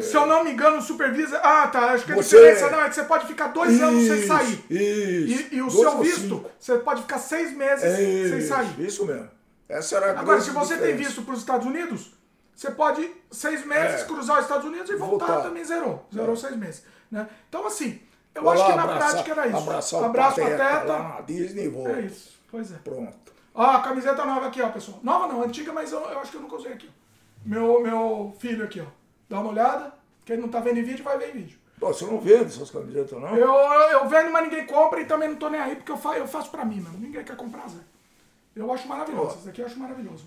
Se 0.02 0.16
eu 0.18 0.26
não 0.26 0.44
me 0.44 0.52
engano, 0.52 0.78
o 0.78 0.82
Supervisa. 0.82 1.38
Ah, 1.38 1.68
tá. 1.68 1.92
Acho 1.92 2.06
que 2.06 2.12
a 2.12 2.16
Você- 2.16 2.36
diferença 2.36 2.70
não 2.70 2.82
é 2.82 2.90
que 2.90 2.96
você 2.96 3.04
pode 3.04 3.28
ficar 3.28 3.48
dois 3.48 3.82
anos 3.82 4.04
sem 4.08 4.18
Isso, 4.18 4.28
sair. 4.28 4.66
Isso. 4.70 5.54
E, 5.54 5.56
e 5.56 5.62
o 5.62 5.68
Dois 5.68 5.80
seu 5.80 5.98
visto, 6.00 6.20
cinco. 6.22 6.52
você 6.60 6.78
pode 6.80 7.02
ficar 7.04 7.20
seis 7.20 7.56
meses 7.56 7.84
É 7.86 7.96
sem 7.96 8.24
isso, 8.40 8.48
sair. 8.50 8.74
Isso 8.80 9.06
mesmo. 9.06 9.30
Essa 9.70 9.96
era 9.98 10.08
a 10.08 10.20
Agora, 10.20 10.42
se 10.42 10.50
você 10.50 10.76
tem 10.78 10.96
visto 10.98 11.22
para 11.22 11.34
os 11.34 11.40
Estados 11.40 11.66
Unidos, 11.66 12.12
você 12.56 12.72
pode 12.72 13.10
seis 13.32 13.66
meses 13.66 14.02
É. 14.02 14.06
cruzar 14.06 14.38
os 14.38 14.44
Estados 14.46 14.66
Unidos 14.66 14.90
e 14.90 14.96
voltar, 14.96 15.26
Voltar. 15.28 15.42
também 15.44 15.64
zerou. 15.64 16.06
Zerou 16.14 16.36
seis 16.36 16.56
meses. 16.56 16.84
Né? 17.12 17.28
Então, 17.50 17.66
assim, 17.68 18.02
eu 18.36 18.50
acho 18.50 18.66
que 18.66 18.74
na 18.74 18.84
abraçar- 18.84 19.10
prática 19.12 19.32
era 19.32 19.48
isso. 19.48 19.58
Abraçar 19.58 20.02
o 20.02 20.06
Abraço 20.06 20.40
pateta, 20.42 20.64
pateta. 20.64 20.86
lá 20.94 21.22
Disney 21.22 21.68
volta. 21.70 21.92
É 21.92 22.02
isso. 22.02 22.40
Pois 22.50 22.72
é. 22.72 22.76
Pronto. 22.78 23.34
Ó, 23.56 23.62
a 23.64 23.82
camiseta 23.82 24.26
nova 24.26 24.48
aqui, 24.48 24.62
ó, 24.62 24.70
pessoal. 24.70 25.00
Nova 25.04 25.28
não, 25.28 25.44
antiga, 25.44 25.72
mas 25.74 25.92
eu, 25.92 26.00
eu 26.00 26.20
acho 26.20 26.32
que 26.32 26.38
eu 26.38 26.42
nunca 26.42 26.56
usei 26.56 26.74
aqui. 26.74 26.90
ó. 26.90 27.04
Meu, 27.46 27.82
meu 27.82 28.36
filho 28.40 28.64
aqui, 28.64 28.80
ó. 28.82 28.86
Dá 29.30 29.40
uma 29.40 29.50
olhada. 29.52 29.94
Quem 30.26 30.38
não 30.38 30.48
tá 30.50 30.60
vendo 30.60 30.80
em 30.80 30.84
vídeo, 30.84 31.04
vai 31.04 31.18
ver 31.18 31.30
em 31.30 31.40
vídeo. 31.40 31.60
Pô, 31.80 31.88
você 31.94 32.06
não 32.06 32.20
vende 32.20 32.46
essas 32.46 32.72
camisetas, 32.72 33.20
não? 33.20 33.36
Eu, 33.36 33.54
eu 33.54 34.08
vendo, 34.08 34.32
mas 34.32 34.44
ninguém 34.44 34.66
compra 34.66 35.02
e 35.02 35.06
também 35.06 35.28
não 35.30 35.36
tô 35.36 35.50
nem 35.50 35.60
aí, 35.60 35.76
porque 35.76 35.92
eu, 35.92 35.98
fa 35.98 36.18
eu 36.18 36.26
faço 36.28 36.50
pra 36.50 36.64
mim, 36.64 36.80
mano. 36.80 36.98
Ninguém 36.98 37.24
quer 37.24 37.36
comprar, 37.36 37.68
Zé. 37.68 37.80
Eu 38.56 38.72
acho 38.72 38.88
maravilhoso. 38.88 39.36
Esse 39.36 39.46
daqui 39.48 39.62
eu 39.62 39.66
acho 39.66 39.78
maravilhoso. 39.80 40.26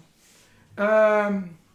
O 0.76 1.65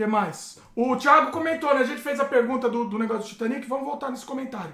que 0.00 0.06
mais? 0.06 0.58
O 0.74 0.96
Thiago 0.96 1.30
comentou, 1.30 1.74
né? 1.74 1.82
A 1.82 1.84
gente 1.84 2.00
fez 2.00 2.18
a 2.18 2.24
pergunta 2.24 2.70
do, 2.70 2.86
do 2.86 2.98
negócio 2.98 3.24
do 3.24 3.28
Titanic. 3.28 3.66
Vamos 3.66 3.84
voltar 3.84 4.10
nesse 4.10 4.24
comentário. 4.24 4.72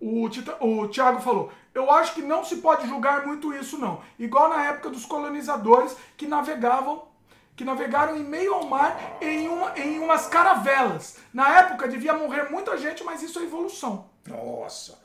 O, 0.00 0.28
Tita, 0.28 0.56
o 0.60 0.88
Thiago 0.88 1.20
falou: 1.20 1.52
Eu 1.72 1.90
acho 1.90 2.14
que 2.14 2.22
não 2.22 2.44
se 2.44 2.56
pode 2.56 2.86
julgar 2.88 3.24
muito 3.24 3.54
isso, 3.54 3.78
não. 3.78 4.00
Igual 4.18 4.48
na 4.48 4.64
época 4.64 4.90
dos 4.90 5.04
colonizadores 5.04 5.96
que 6.16 6.26
navegavam. 6.26 7.06
Que 7.54 7.64
navegaram 7.64 8.16
em 8.16 8.22
meio 8.22 8.54
ao 8.54 8.66
mar 8.68 9.18
em, 9.20 9.48
uma, 9.48 9.76
em 9.76 9.98
umas 9.98 10.26
caravelas. 10.26 11.18
Na 11.34 11.58
época 11.58 11.88
devia 11.88 12.14
morrer 12.14 12.50
muita 12.50 12.76
gente, 12.78 13.02
mas 13.02 13.20
isso 13.20 13.38
é 13.40 13.42
evolução. 13.42 14.08
Nossa, 14.28 14.96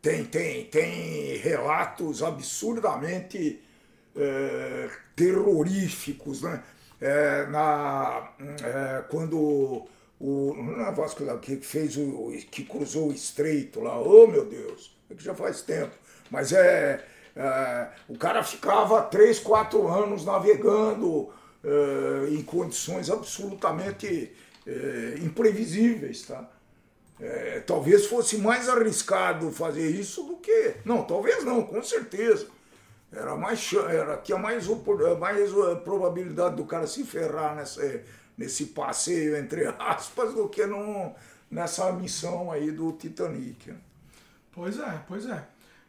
tem, 0.00 0.24
tem, 0.24 0.64
tem 0.66 1.36
relatos 1.38 2.22
absurdamente 2.22 3.60
é, 4.14 4.90
terroríficos, 5.16 6.42
né? 6.42 6.62
É, 7.00 7.46
na, 7.46 8.28
é, 8.40 9.04
quando 9.08 9.86
o 10.20 10.54
não 10.54 10.86
é 10.86 10.92
Vasco 10.92 11.22
que 11.38 11.56
fez 11.58 11.96
o 11.96 12.32
que 12.50 12.64
cruzou 12.64 13.08
o 13.08 13.12
estreito 13.12 13.80
lá, 13.80 14.00
oh 14.00 14.26
meu 14.26 14.44
Deus, 14.44 14.96
é 15.08 15.14
que 15.14 15.22
já 15.22 15.34
faz 15.34 15.62
tempo, 15.62 15.94
mas 16.30 16.52
é, 16.52 17.04
é, 17.36 17.88
o 18.08 18.18
cara 18.18 18.42
ficava 18.42 19.02
três, 19.02 19.38
quatro 19.38 19.86
anos 19.86 20.24
navegando 20.24 21.30
é, 21.64 22.30
em 22.30 22.42
condições 22.42 23.08
absolutamente 23.08 24.32
é, 24.66 25.14
imprevisíveis, 25.20 26.22
tá? 26.22 26.48
É, 27.20 27.60
talvez 27.66 28.06
fosse 28.06 28.38
mais 28.38 28.68
arriscado 28.68 29.50
fazer 29.50 29.88
isso 29.88 30.22
do 30.22 30.36
que. 30.36 30.74
Não, 30.84 31.02
talvez 31.02 31.44
não, 31.44 31.62
com 31.62 31.82
certeza. 31.82 32.46
Era 33.10 33.36
mais, 33.36 33.72
era, 33.72 34.18
tinha 34.18 34.36
mais, 34.36 34.66
mais 35.18 35.50
eh, 35.50 35.74
probabilidade 35.76 36.56
do 36.56 36.64
cara 36.64 36.86
se 36.86 37.04
ferrar 37.04 37.56
nessa, 37.56 38.02
nesse 38.36 38.66
passeio, 38.66 39.36
entre 39.36 39.66
aspas, 39.78 40.34
do 40.34 40.48
que 40.48 40.66
num, 40.66 41.14
nessa 41.50 41.90
missão 41.92 42.52
aí 42.52 42.70
do 42.70 42.92
Titanic. 42.92 43.70
né? 43.70 43.78
Pois 44.52 44.78
é, 44.78 45.02
pois 45.06 45.26
é. 45.26 45.46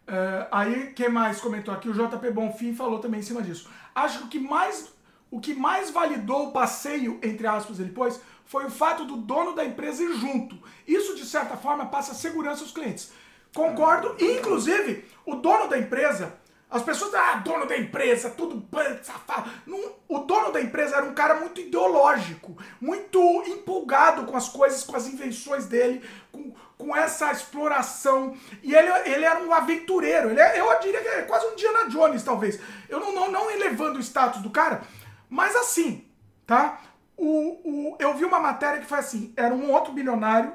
É, 0.08 0.48
aí, 0.52 0.94
quem 0.94 1.10
mais 1.10 1.40
comentou 1.40 1.74
aqui? 1.74 1.88
O 1.90 1.94
JP 1.94 2.32
Bonfim 2.32 2.74
falou 2.74 3.00
também 3.00 3.20
em 3.20 3.24
cima 3.24 3.42
disso. 3.42 3.70
Acho 3.94 4.20
que 4.20 4.26
o 4.26 4.30
que 4.30 4.40
mais, 4.40 4.92
o 5.30 5.40
que 5.40 5.54
mais 5.54 5.92
validou 5.92 6.48
o 6.48 6.52
passeio, 6.52 7.20
entre 7.22 7.46
aspas, 7.46 7.80
ele 7.80 7.92
pôs, 7.92 8.20
foi 8.46 8.66
o 8.66 8.72
fato 8.72 9.06
do 9.06 9.18
dono 9.18 9.54
da 9.54 9.64
empresa 9.64 10.02
ir 10.02 10.16
junto. 10.16 10.58
Isso, 10.88 11.16
de 11.16 11.26
certa 11.26 11.56
forma, 11.56 11.86
passa 11.86 12.16
segurança 12.16 12.64
aos 12.64 12.72
clientes. 12.72 13.12
Concordo. 13.54 14.16
Inclusive, 14.20 15.06
o 15.26 15.36
dono 15.36 15.68
da 15.68 15.78
empresa, 15.78 16.34
as 16.70 16.84
pessoas, 16.84 17.16
ah, 17.16 17.36
dono 17.38 17.66
da 17.66 17.76
empresa, 17.76 18.30
tudo 18.30 18.64
safado. 19.02 19.50
Não, 19.66 19.96
o 20.08 20.20
dono 20.20 20.52
da 20.52 20.62
empresa 20.62 20.98
era 20.98 21.06
um 21.06 21.16
cara 21.16 21.36
muito 21.40 21.60
ideológico, 21.60 22.56
muito 22.80 23.20
empolgado 23.48 24.26
com 24.26 24.38
as 24.38 24.50
coisas, 24.50 24.84
com 24.84 24.96
as 24.96 25.08
invenções 25.08 25.66
dele, 25.66 26.08
com, 26.32 26.54
com 26.78 26.96
essa 26.96 27.32
exploração. 27.32 28.38
E 28.62 28.76
ele, 28.76 28.88
ele 29.10 29.26
era 29.26 29.44
um 29.44 29.52
aventureiro. 29.52 30.30
Ele 30.30 30.40
é, 30.40 30.60
eu 30.60 30.80
diria 30.80 31.02
que 31.02 31.08
é 31.08 31.22
quase 31.24 31.48
um 31.48 31.56
Diana 31.56 31.90
Jones, 31.90 32.22
talvez. 32.22 32.60
Eu 32.88 33.00
não, 33.00 33.16
não, 33.16 33.32
não 33.32 33.50
elevando 33.50 33.98
o 33.98 34.04
status 34.04 34.42
do 34.44 34.52
cara, 34.52 34.84
mas 35.28 35.56
assim, 35.56 36.08
tá? 36.46 36.82
O, 37.18 37.60
o, 37.64 37.98
eu 38.00 38.14
vi 38.14 38.26
uma 38.26 38.40
matéria 38.40 38.80
que 38.80 38.86
foi 38.86 39.00
assim: 39.00 39.34
era 39.36 39.54
um 39.56 39.72
outro 39.72 39.92
bilionário 39.92 40.54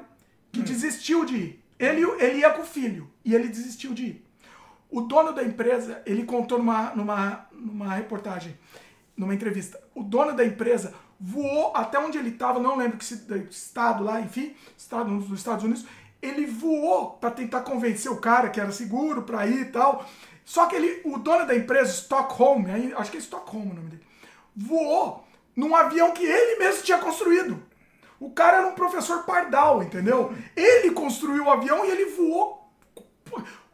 que 0.49 0.61
desistiu 0.61 1.25
de 1.25 1.35
ir. 1.35 1.65
Ele, 1.77 2.01
ele 2.19 2.39
ia 2.39 2.51
com 2.51 2.61
o 2.61 2.65
filho 2.65 3.11
e 3.23 3.35
ele 3.35 3.49
desistiu 3.49 3.93
de 3.93 4.05
ir. 4.05 4.24
O 4.89 5.01
dono 5.01 5.33
da 5.33 5.43
empresa, 5.43 6.01
ele 6.05 6.23
contou 6.23 6.57
numa, 6.57 6.91
numa, 6.95 7.47
numa 7.51 7.93
reportagem, 7.93 8.57
numa 9.15 9.33
entrevista, 9.33 9.79
o 9.93 10.03
dono 10.03 10.33
da 10.33 10.45
empresa 10.45 10.93
voou 11.19 11.71
até 11.75 11.97
onde 11.97 12.17
ele 12.17 12.29
estava, 12.29 12.59
não 12.59 12.77
lembro 12.77 12.97
que 12.97 13.05
estado 13.49 14.03
lá, 14.03 14.19
enfim, 14.21 14.55
estado 14.77 15.09
nos 15.09 15.31
Estados 15.31 15.63
Unidos, 15.63 15.85
ele 16.21 16.45
voou 16.45 17.11
para 17.11 17.31
tentar 17.31 17.61
convencer 17.61 18.11
o 18.11 18.17
cara 18.17 18.49
que 18.49 18.59
era 18.59 18.71
seguro 18.71 19.23
para 19.23 19.47
ir 19.47 19.61
e 19.61 19.65
tal. 19.65 20.05
Só 20.43 20.67
que 20.67 20.75
ele, 20.75 21.01
o 21.05 21.17
dono 21.17 21.45
da 21.45 21.55
empresa, 21.55 21.91
Stockholm, 21.91 22.65
acho 22.97 23.11
que 23.11 23.17
é 23.17 23.19
Stockholm 23.19 23.71
o 23.71 23.73
nome 23.73 23.89
dele, 23.89 24.03
voou 24.55 25.25
num 25.55 25.75
avião 25.75 26.11
que 26.11 26.23
ele 26.23 26.59
mesmo 26.59 26.83
tinha 26.83 26.97
construído. 26.97 27.63
O 28.19 28.31
cara 28.31 28.57
era 28.57 28.67
um 28.67 28.75
professor 28.75 29.23
pardal, 29.23 29.83
entendeu? 29.83 30.33
Ele 30.55 30.91
construiu 30.91 31.45
o 31.45 31.49
avião 31.49 31.85
e 31.85 31.91
ele 31.91 32.05
voou 32.11 32.69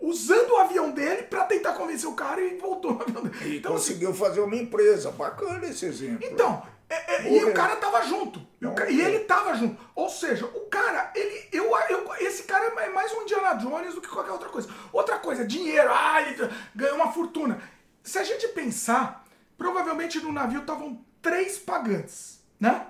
usando 0.01 0.51
o 0.51 0.57
avião 0.57 0.91
dele 0.91 1.23
pra 1.23 1.43
tentar 1.45 1.73
convencer 1.73 2.09
o 2.09 2.13
cara 2.13 2.41
e 2.41 2.57
voltou 2.57 2.93
no 2.93 3.01
avião 3.01 3.23
dele. 3.23 3.35
E 3.53 3.57
Então, 3.57 3.75
assim, 3.75 3.93
conseguiu 3.93 4.13
fazer 4.13 4.41
uma 4.41 4.55
empresa. 4.55 5.11
Bacana 5.11 5.65
esse 5.67 5.85
exemplo. 5.85 6.27
então, 6.29 6.63
é- 6.89 7.15
é- 7.27 7.31
e 7.37 7.43
o 7.45 7.53
cara 7.53 7.75
tava 7.77 8.01
junto. 8.03 8.41
E, 8.89 8.93
e 8.93 9.01
ele 9.01 9.19
tava 9.19 9.55
junto. 9.55 9.79
Ou 9.95 10.09
seja, 10.09 10.45
o 10.45 10.61
cara, 10.61 11.11
ele, 11.15 11.47
eu, 11.51 11.65
eu, 11.89 12.13
esse 12.19 12.43
cara 12.43 12.65
é 12.81 12.89
mais 12.89 13.11
um 13.13 13.21
Indiana 13.21 13.53
Jones 13.53 13.93
do 13.95 14.01
que 14.01 14.09
qualquer 14.09 14.31
outra 14.31 14.49
coisa. 14.49 14.67
Outra 14.91 15.19
coisa, 15.19 15.45
dinheiro, 15.45 15.89
ah, 15.91 16.21
ele 16.21 16.49
ganhou 16.75 16.95
uma 16.95 17.11
fortuna. 17.13 17.61
Se 18.03 18.17
a 18.17 18.23
gente 18.23 18.47
pensar, 18.49 19.25
provavelmente 19.57 20.19
no 20.19 20.31
navio 20.31 20.61
estavam 20.61 20.99
três 21.21 21.57
pagantes, 21.59 22.39
né? 22.59 22.87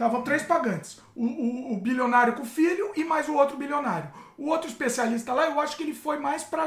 Estavam 0.00 0.22
três 0.22 0.42
pagantes. 0.42 0.98
O, 1.14 1.26
o, 1.26 1.72
o, 1.74 1.76
bilionário 1.76 2.32
com 2.32 2.40
o 2.40 2.46
filho 2.46 2.90
e 2.96 3.04
mais 3.04 3.28
o 3.28 3.34
outro 3.34 3.58
bilionário. 3.58 4.10
O 4.38 4.48
outro 4.48 4.66
especialista 4.66 5.34
lá, 5.34 5.44
eu 5.44 5.60
acho 5.60 5.76
que 5.76 5.82
ele 5.82 5.92
foi 5.92 6.18
mais 6.18 6.42
para 6.42 6.64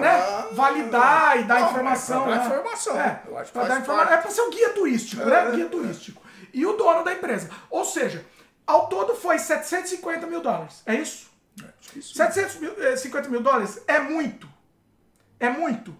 né, 0.00 0.08
ah, 0.08 0.48
validar 0.50 1.38
e 1.38 1.44
dar 1.44 1.60
não, 1.60 1.70
informação. 1.70 2.24
Para 2.24 2.34
dar 2.34 2.38
né? 2.40 2.46
informação. 2.46 3.00
É, 3.00 3.22
eu 3.28 3.38
acho 3.38 3.52
que 3.52 3.58
dar 3.60 3.80
informação. 3.80 4.12
É 4.12 4.16
para 4.16 4.30
ser 4.32 4.40
o 4.40 4.50
guia 4.50 4.70
turístico, 4.70 5.24
né? 5.24 5.38
é, 5.38 5.44
né? 5.44 5.50
Guia 5.52 5.68
turístico. 5.68 6.20
E 6.52 6.66
o 6.66 6.72
dono 6.72 7.04
da 7.04 7.12
empresa. 7.12 7.48
Ou 7.70 7.84
seja, 7.84 8.26
ao 8.66 8.88
todo 8.88 9.14
foi 9.14 9.38
750 9.38 10.26
mil 10.26 10.40
dólares. 10.40 10.82
É 10.84 10.96
isso? 10.96 11.30
É, 11.62 11.66
isso 11.96 12.16
750 12.16 13.28
mil 13.28 13.40
dólares 13.40 13.80
é 13.86 14.00
muito. 14.00 14.48
É 15.38 15.48
muito. 15.48 15.96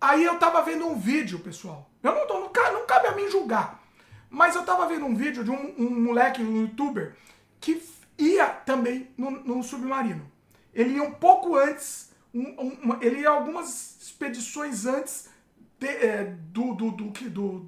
Aí 0.00 0.22
eu 0.22 0.38
tava 0.38 0.62
vendo 0.62 0.86
um 0.86 0.96
vídeo, 0.96 1.40
pessoal. 1.40 1.90
Eu 2.00 2.14
não, 2.14 2.28
tô, 2.28 2.34
não, 2.34 2.72
não 2.72 2.86
cabe 2.86 3.08
a 3.08 3.12
mim 3.12 3.28
julgar. 3.28 3.83
Mas 4.34 4.56
eu 4.56 4.64
tava 4.64 4.88
vendo 4.88 5.06
um 5.06 5.14
vídeo 5.14 5.44
de 5.44 5.50
um, 5.52 5.74
um 5.78 6.00
moleque, 6.02 6.42
um 6.42 6.62
youtuber, 6.62 7.14
que 7.60 7.80
ia 8.18 8.46
também 8.46 9.08
no, 9.16 9.30
no 9.30 9.62
submarino. 9.62 10.28
Ele 10.74 10.94
ia 10.94 11.04
um 11.04 11.12
pouco 11.12 11.56
antes, 11.56 12.10
um, 12.34 12.42
um, 12.60 12.98
ele 13.00 13.20
ia 13.20 13.30
algumas 13.30 13.96
expedições 14.02 14.86
antes 14.86 15.28
de, 15.78 15.86
é, 15.86 16.24
do, 16.50 16.74
do, 16.74 16.90
do, 16.90 17.10
do, 17.30 17.60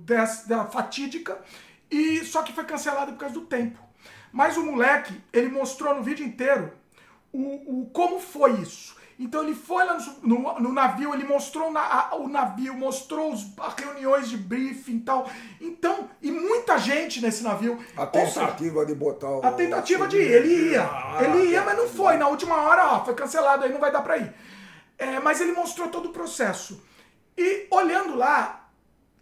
da 0.49 0.67
fatídica, 0.67 1.41
e 1.89 2.25
só 2.25 2.43
que 2.43 2.53
foi 2.53 2.65
cancelado 2.65 3.13
por 3.13 3.19
causa 3.19 3.35
do 3.37 3.47
tempo. 3.47 3.79
Mas 4.33 4.57
o 4.57 4.65
moleque, 4.65 5.15
ele 5.33 5.49
mostrou 5.49 5.95
no 5.95 6.03
vídeo 6.03 6.27
inteiro 6.27 6.73
o, 7.33 7.83
o 7.83 7.91
como 7.91 8.19
foi 8.19 8.61
isso. 8.61 8.96
Então 9.19 9.43
ele 9.43 9.55
foi 9.55 9.83
lá 9.85 9.97
no, 10.23 10.39
no, 10.39 10.61
no 10.61 10.73
navio, 10.73 11.15
ele 11.15 11.25
mostrou 11.25 11.73
na, 11.73 11.81
a, 11.81 12.17
o 12.17 12.29
navio, 12.29 12.75
mostrou 12.75 13.33
os, 13.33 13.47
as 13.59 13.75
reuniões 13.75 14.29
de 14.29 14.37
briefing 14.37 14.97
e 14.97 15.01
tal. 15.01 15.31
Então, 15.59 16.11
e 16.21 16.31
muita 16.31 16.77
gente 16.79 17.23
nesse 17.23 17.43
navio. 17.43 17.79
A 17.97 18.07
tentativa 18.07 18.81
seja, 18.81 18.87
de 18.87 18.95
botar 18.95 19.31
o. 19.31 19.45
A 19.45 19.53
tentativa 19.53 20.07
de 20.07 20.19
ir, 20.19 20.33
ele 20.33 20.71
ia. 20.73 20.83
Ah, 20.83 21.19
ele 21.23 21.51
ia, 21.51 21.63
mas 21.63 21.79
não 21.79 21.89
foi. 21.89 22.19
Na 22.19 22.29
última 22.29 22.57
hora, 22.57 22.93
ó, 22.93 23.05
foi 23.05 23.15
cancelado, 23.15 23.65
aí 23.65 23.73
não 23.73 23.81
vai 23.81 23.91
dar 23.91 24.03
pra 24.03 24.19
ir. 24.19 24.35
É, 24.99 25.19
mas 25.21 25.41
ele 25.41 25.53
mostrou 25.53 25.89
todo 25.89 26.11
o 26.11 26.13
processo. 26.13 26.83
E 27.39 27.67
olhando 27.71 28.17
lá, 28.17 28.69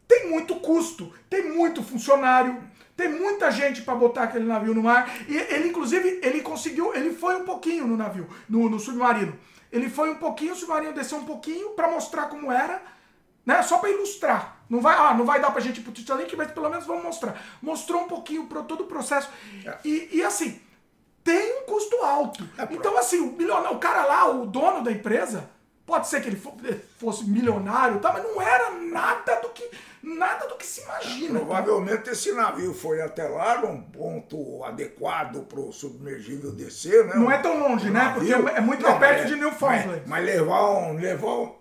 tem 0.09 0.29
muito 0.29 0.57
custo, 0.57 1.13
tem 1.31 1.53
muito 1.53 1.85
funcionário, 1.85 2.63
tem 2.97 3.09
muita 3.09 3.51
gente 3.51 3.83
para 3.83 3.95
botar 3.95 4.25
aquele 4.25 4.45
navio 4.45 4.75
no 4.75 4.83
mar. 4.83 5.09
E 5.29 5.37
ele, 5.37 5.69
inclusive, 5.69 6.21
ele 6.21 6.43
conseguiu, 6.43 6.95
ele 6.95 7.15
foi 7.15 7.37
um 7.37 7.45
pouquinho 7.45 7.87
no 7.87 7.97
navio, 7.97 8.29
no, 8.49 8.69
no 8.69 8.81
submarino. 8.81 9.39
Ele 9.75 9.91
foi 9.91 10.09
um 10.09 10.15
pouquinho, 10.15 10.53
o 10.53 10.57
submarino 10.57 10.93
desceu 10.93 11.19
um 11.19 11.25
pouquinho 11.25 11.71
para 11.71 11.91
mostrar 11.91 12.27
como 12.27 12.53
era, 12.53 12.81
né? 13.45 13.61
Só 13.65 13.79
para 13.79 13.91
ilustrar. 13.91 14.65
Não 14.71 14.81
vai, 14.81 14.97
ah, 14.97 15.13
não 15.13 15.25
vai 15.25 15.41
dar 15.41 15.51
pra 15.51 15.61
gente 15.61 15.81
ir 15.81 15.83
pro 15.83 15.93
Titanic, 15.93 16.35
mas 16.37 16.53
pelo 16.53 16.71
menos 16.71 16.87
vamos 16.87 17.03
mostrar. 17.03 17.43
Mostrou 17.61 18.03
um 18.03 18.09
pouquinho 18.09 18.47
pro 18.47 18.63
todo 18.63 18.85
o 18.85 18.87
processo. 18.87 19.29
É. 19.67 19.77
E, 19.85 20.11
e 20.13 20.23
assim, 20.23 20.61
tem 21.25 21.63
um 21.63 21.67
custo 21.67 21.97
alto. 22.05 22.49
É 22.57 22.69
então, 22.71 22.97
assim, 22.97 23.19
o, 23.19 23.33
milionário, 23.33 23.77
o 23.77 23.81
cara 23.81 24.05
lá, 24.05 24.31
o 24.31 24.47
dono 24.47 24.81
da 24.81 24.93
empresa, 24.93 25.51
pode 25.85 26.07
ser 26.07 26.23
que 26.23 26.29
ele 26.29 26.41
fosse 26.97 27.25
milionário, 27.25 27.99
tá, 27.99 28.13
mas 28.13 28.23
não 28.23 28.41
era 28.41 28.71
nada 28.79 29.41
do 29.41 29.49
que 29.49 29.69
nada 30.05 30.47
do 30.47 30.57
que 30.57 30.67
se 30.67 30.83
imagina. 30.83 31.41
Provavelmente 31.41 32.11
esse 32.11 32.33
navio 32.33 32.75
foi 32.75 33.01
até 33.01 33.27
lá 33.27 33.61
num 33.61 33.81
ponto 33.81 34.63
adequado 34.65 35.45
para 35.47 35.61
o 35.61 35.73
submergível 35.73 36.53
descer, 36.53 37.05
né? 37.07 37.15
Não 37.17 37.31
é 37.31 37.39
tão 37.39 37.59
longe, 37.59 37.91
né? 37.91 38.13
Porque 38.15 38.33
é 38.33 38.61
muito 38.61 38.83
não, 38.83 38.99
perto 38.99 39.23
é, 39.23 39.25
de 39.25 39.37
Newfoundland. 39.37 40.03
Mas, 40.07 40.09
mas, 40.09 40.25
levar 40.25 40.71
um. 40.71 40.95
Levar 40.95 41.39
um 41.39 41.57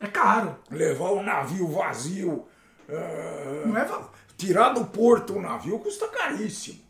é 0.00 0.06
caro. 0.08 0.56
Levar 0.70 1.12
um 1.12 1.22
navio 1.22 1.68
vazio. 1.68 2.46
Uh, 2.88 3.66
não 3.66 3.78
é 3.78 3.88
Tirar 4.36 4.70
do 4.70 4.84
porto 4.86 5.38
um 5.38 5.40
navio 5.40 5.78
custa 5.78 6.08
caríssimo. 6.08 6.80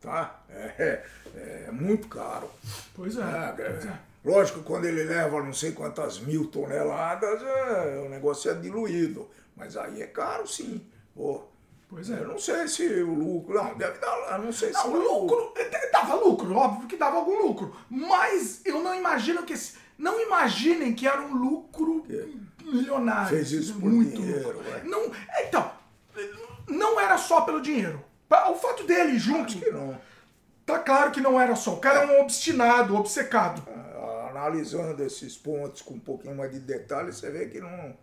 Tá? 0.00 0.42
É, 0.50 0.72
é, 0.78 1.64
é 1.68 1.70
muito 1.70 2.08
caro. 2.08 2.50
Pois 2.94 3.16
é. 3.16 3.20
é, 3.20 3.52
pois 3.56 3.86
é. 3.86 4.08
Lógico, 4.24 4.60
quando 4.62 4.84
ele 4.84 5.04
leva 5.04 5.42
não 5.42 5.52
sei 5.52 5.72
quantas 5.72 6.20
mil 6.20 6.48
toneladas, 6.48 7.40
é, 7.42 8.02
o 8.04 8.08
negócio 8.08 8.50
é 8.50 8.54
diluído. 8.54 9.28
Mas 9.58 9.76
aí 9.76 10.00
é 10.00 10.06
caro 10.06 10.46
sim. 10.46 10.86
Pô, 11.14 11.42
pois 11.88 12.08
é. 12.08 12.20
Eu 12.20 12.28
não 12.28 12.38
sei 12.38 12.68
se 12.68 12.86
o 13.02 13.12
lucro. 13.12 13.54
Não, 13.54 13.76
deve 13.76 13.98
dar. 13.98 14.38
Não 14.38 14.52
sei 14.52 14.70
não, 14.70 14.82
se. 14.82 14.88
O 14.88 14.96
lucro. 14.96 15.52
Dava 15.92 16.14
lucro, 16.14 16.54
óbvio 16.54 16.86
que 16.86 16.96
dava 16.96 17.16
algum 17.16 17.42
lucro. 17.42 17.76
Mas 17.90 18.62
eu 18.64 18.80
não 18.80 18.94
imagino 18.94 19.42
que. 19.42 19.54
Não 19.98 20.20
imaginem 20.20 20.94
que 20.94 21.08
era 21.08 21.20
um 21.20 21.34
lucro 21.34 22.06
é. 22.08 22.28
milionário. 22.64 23.30
Fez 23.30 23.50
isso 23.50 23.74
por 23.74 23.90
muito 23.90 24.16
dinheiro, 24.16 24.58
lucro. 24.58 24.88
Não, 24.88 25.10
então, 25.40 25.72
não 26.68 27.00
era 27.00 27.18
só 27.18 27.40
pelo 27.40 27.60
dinheiro. 27.60 28.04
O 28.30 28.54
fato 28.54 28.84
dele 28.84 29.18
junto. 29.18 29.46
Acho 29.46 29.58
que 29.58 29.70
não. 29.70 29.98
Tá 30.64 30.78
claro 30.78 31.10
que 31.10 31.20
não 31.20 31.40
era 31.40 31.56
só. 31.56 31.74
O 31.74 31.80
cara 31.80 32.04
é 32.04 32.18
um 32.18 32.20
obstinado, 32.20 32.94
obcecado. 32.94 33.66
Ah, 33.66 34.28
analisando 34.30 35.02
esses 35.02 35.36
pontos 35.36 35.82
com 35.82 35.94
um 35.94 35.98
pouquinho 35.98 36.36
mais 36.36 36.52
de 36.52 36.60
detalhe, 36.60 37.10
você 37.10 37.30
vê 37.30 37.46
que 37.46 37.58
não 37.58 37.96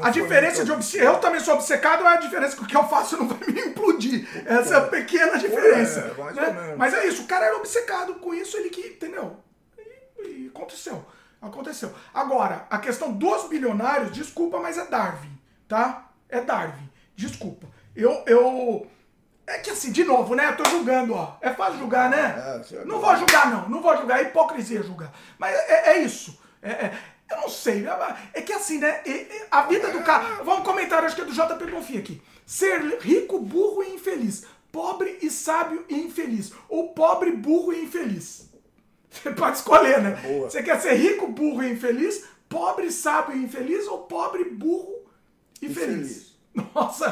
a 0.00 0.10
diferença 0.10 0.64
de 0.64 0.72
obcecado. 0.72 1.06
Eu 1.06 1.20
também 1.20 1.40
sou 1.40 1.54
obcecado, 1.54 2.04
é 2.04 2.08
a 2.08 2.16
diferença 2.16 2.56
que 2.56 2.62
o 2.62 2.66
que 2.66 2.76
eu 2.76 2.88
faço 2.88 3.16
não 3.16 3.28
vai 3.28 3.48
me 3.48 3.60
implodir. 3.60 4.26
Essa 4.46 4.74
é 4.74 4.78
a 4.78 4.80
pequena 4.82 5.38
diferença. 5.38 6.14
É, 6.18 6.32
né? 6.32 6.74
Mas 6.76 6.94
é 6.94 7.06
isso, 7.06 7.22
o 7.22 7.26
cara 7.26 7.46
era 7.46 7.56
obcecado 7.56 8.14
com 8.14 8.34
isso, 8.34 8.56
ele 8.56 8.70
que. 8.70 8.80
Entendeu? 8.80 9.36
E, 10.18 10.44
e 10.44 10.50
aconteceu. 10.54 11.04
Aconteceu. 11.40 11.92
Agora, 12.12 12.66
a 12.70 12.78
questão 12.78 13.12
dos 13.12 13.48
bilionários, 13.48 14.12
desculpa, 14.12 14.58
mas 14.58 14.78
é 14.78 14.86
Darwin, 14.86 15.38
tá? 15.68 16.10
É 16.28 16.40
Darwin. 16.40 16.90
Desculpa. 17.14 17.66
Eu. 17.94 18.22
eu 18.26 18.90
é 19.46 19.58
que 19.58 19.70
assim, 19.70 19.92
de 19.92 20.04
novo, 20.04 20.34
né? 20.34 20.48
Eu 20.48 20.56
tô 20.56 20.64
julgando, 20.70 21.14
ó. 21.14 21.36
É 21.40 21.50
fácil 21.50 21.78
julgar, 21.78 22.08
né? 22.08 22.62
É, 22.72 22.84
não 22.86 22.98
vou 22.98 23.14
julgar, 23.14 23.50
não. 23.50 23.68
Não 23.68 23.82
vou 23.82 23.94
julgar. 23.94 24.20
É 24.20 24.22
hipocrisia 24.22 24.82
julgar. 24.82 25.12
Mas 25.38 25.54
é, 25.54 25.90
é 25.90 25.98
isso. 25.98 26.40
É, 26.62 26.70
é, 26.70 26.98
eu 27.30 27.36
não 27.38 27.48
sei. 27.48 27.84
É 28.32 28.42
que 28.42 28.52
assim, 28.52 28.78
né? 28.78 29.02
A 29.50 29.62
vida 29.62 29.90
do 29.90 30.02
cara. 30.02 30.42
Vamos 30.42 30.64
comentar, 30.64 31.04
acho 31.04 31.16
que 31.16 31.22
é 31.22 31.24
do 31.24 31.32
JP 31.32 31.70
Bonfim 31.70 31.98
aqui. 31.98 32.22
Ser 32.46 32.98
rico, 33.00 33.38
burro 33.38 33.82
e 33.82 33.94
infeliz. 33.94 34.44
Pobre 34.70 35.18
e 35.22 35.30
sábio 35.30 35.84
e 35.88 35.94
infeliz. 35.94 36.52
Ou 36.68 36.88
pobre, 36.88 37.32
burro 37.32 37.72
e 37.72 37.84
infeliz. 37.84 38.50
Você 39.10 39.30
pode 39.30 39.56
escolher, 39.56 40.02
né? 40.02 40.10
Boa. 40.22 40.50
Você 40.50 40.62
quer 40.62 40.80
ser 40.80 40.94
rico, 40.94 41.28
burro 41.28 41.62
e 41.62 41.72
infeliz? 41.72 42.24
Pobre, 42.48 42.90
sábio 42.90 43.36
e 43.36 43.44
infeliz? 43.44 43.86
Ou 43.86 44.02
pobre, 44.02 44.44
burro 44.44 45.06
e, 45.62 45.66
e 45.66 45.74
feliz? 45.74 46.36
feliz? 46.54 46.68
Nossa! 46.74 47.06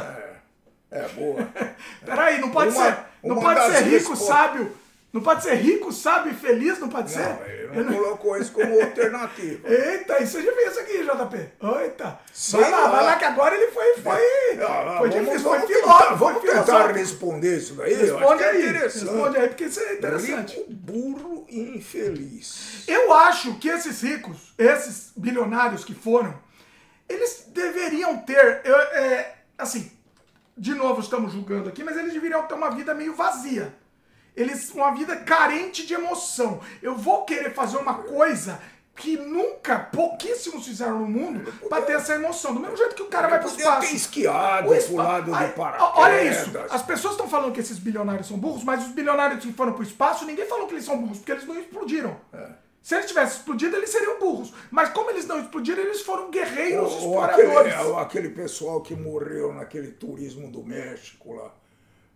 É, 0.91 0.99
é 0.99 1.09
boa. 1.09 1.49
Peraí, 2.05 2.41
não 2.41 2.51
pode 2.51 2.77
uma, 2.77 2.85
ser, 2.85 3.05
não 3.23 3.41
pode 3.41 3.61
ser 3.73 3.83
rico, 3.85 4.17
sábio 4.17 4.82
não 5.13 5.21
pode 5.21 5.43
ser 5.43 5.57
rico, 5.57 5.93
sábio 5.93 6.33
e 6.33 6.35
feliz, 6.35 6.79
não 6.79 6.89
pode 6.89 7.15
não, 7.15 7.23
ser? 7.23 7.69
Ele 7.71 7.85
não, 7.85 7.93
colocou 7.93 8.35
isso 8.39 8.51
como 8.51 8.81
alternativa. 8.81 9.69
Eita, 9.69 10.23
isso 10.23 10.39
eu 10.39 10.45
já 10.45 10.53
vi 10.53 10.63
isso 10.63 10.81
aqui, 10.81 11.05
JP. 11.05 11.37
Eita. 11.83 12.19
Vai 12.53 12.71
lá, 12.71 12.89
vai 12.89 13.05
lá 13.05 13.17
que 13.17 13.25
agora 13.27 13.55
ele 13.55 13.71
foi. 13.73 13.95
Foi, 13.99 14.57
não, 14.57 14.99
foi 14.99 15.11
vamos, 15.11 15.15
difícil, 15.15 15.51
vamos 15.51 15.67
foi 15.67 15.75
filósofo. 15.75 16.17
Vamos 16.17 16.43
tentar 16.43 16.87
responder 16.93 17.59
isso 17.59 17.75
daí. 17.75 17.95
Responde 17.95 18.43
é 18.43 18.51
aí. 18.51 18.63
É 18.63 18.71
responde 18.71 19.37
aí, 19.37 19.49
porque 19.49 19.65
isso 19.65 19.81
é 19.81 19.95
interessante. 19.95 20.57
Rico, 20.57 20.73
burro 20.73 21.47
e 21.51 21.77
infeliz. 21.77 22.85
Eu 22.89 23.13
acho 23.13 23.59
que 23.59 23.69
esses 23.69 24.01
ricos, 24.01 24.55
esses 24.57 25.13
bilionários 25.15 25.85
que 25.85 25.95
foram, 25.95 26.35
eles 27.07 27.49
deveriam 27.49 28.17
ter. 28.17 28.63
Eu, 28.65 28.77
é, 28.77 29.35
assim, 29.59 29.93
de 30.57 30.73
novo 30.75 31.03
estamos 31.03 31.35
julgando 31.35 31.69
aqui, 31.69 31.85
mas 31.85 31.99
eles 31.99 32.15
deveriam 32.15 32.47
ter 32.47 32.55
uma 32.55 32.71
vida 32.71 32.95
meio 32.95 33.15
vazia 33.15 33.82
eles 34.37 34.71
uma 34.71 34.93
vida 34.93 35.17
carente 35.17 35.87
de 35.87 35.95
emoção. 35.95 36.61
Eu 36.81 36.97
vou 36.97 37.25
querer 37.25 37.53
fazer 37.53 37.77
uma 37.77 37.95
coisa 37.95 38.61
que 38.95 39.17
nunca, 39.17 39.79
pouquíssimos 39.79 40.67
fizeram 40.67 41.01
no 41.01 41.07
mundo 41.07 41.53
para 41.69 41.83
ter 41.83 41.95
essa 41.95 42.15
emoção. 42.15 42.55
Do 42.55 42.61
mesmo 42.61 42.77
jeito 42.77 42.95
que 42.95 43.03
o 43.03 43.09
cara 43.09 43.29
vai 43.29 43.41
pro 43.41 43.49
espaço. 43.49 43.89
ter 43.89 43.97
esquiado 43.97 44.73
o 44.73 44.85
pro 44.85 44.97
lado 44.97 45.31
do 45.31 45.49
paraquedas. 45.55 45.93
Olha 45.97 46.25
isso. 46.25 46.51
As 46.71 46.83
pessoas 46.83 47.15
estão 47.15 47.29
falando 47.29 47.53
que 47.53 47.61
esses 47.61 47.79
bilionários 47.79 48.29
são 48.29 48.39
burros, 48.39 48.63
mas 48.65 48.85
os 48.85 48.93
bilionários 48.93 49.43
que 49.43 49.53
foram 49.53 49.73
pro 49.73 49.83
espaço, 49.83 50.25
ninguém 50.25 50.47
falou 50.47 50.67
que 50.67 50.75
eles 50.75 50.85
são 50.85 50.99
burros, 50.99 51.19
porque 51.19 51.33
eles 51.33 51.47
não 51.47 51.59
explodiram. 51.59 52.17
É. 52.33 52.63
Se 52.83 52.97
eles 52.97 53.07
tivessem 53.07 53.39
explodido, 53.39 53.77
eles 53.77 53.91
seriam 53.91 54.19
burros. 54.19 54.53
Mas 54.71 54.91
como 54.91 55.11
eles 55.11 55.27
não 55.27 55.41
explodiram, 55.41 55.83
eles 55.83 56.03
foram 56.03 56.31
guerreiros 56.31 56.93
ou, 56.93 56.99
exploradores. 56.99 57.53
Ou 57.81 57.99
aquele, 57.99 58.01
aquele 58.01 58.29
pessoal 58.31 58.81
que 58.81 58.95
morreu 58.95 59.53
naquele 59.53 59.93
turismo 59.93 60.51
do 60.51 60.65
México 60.65 61.35
lá. 61.35 61.55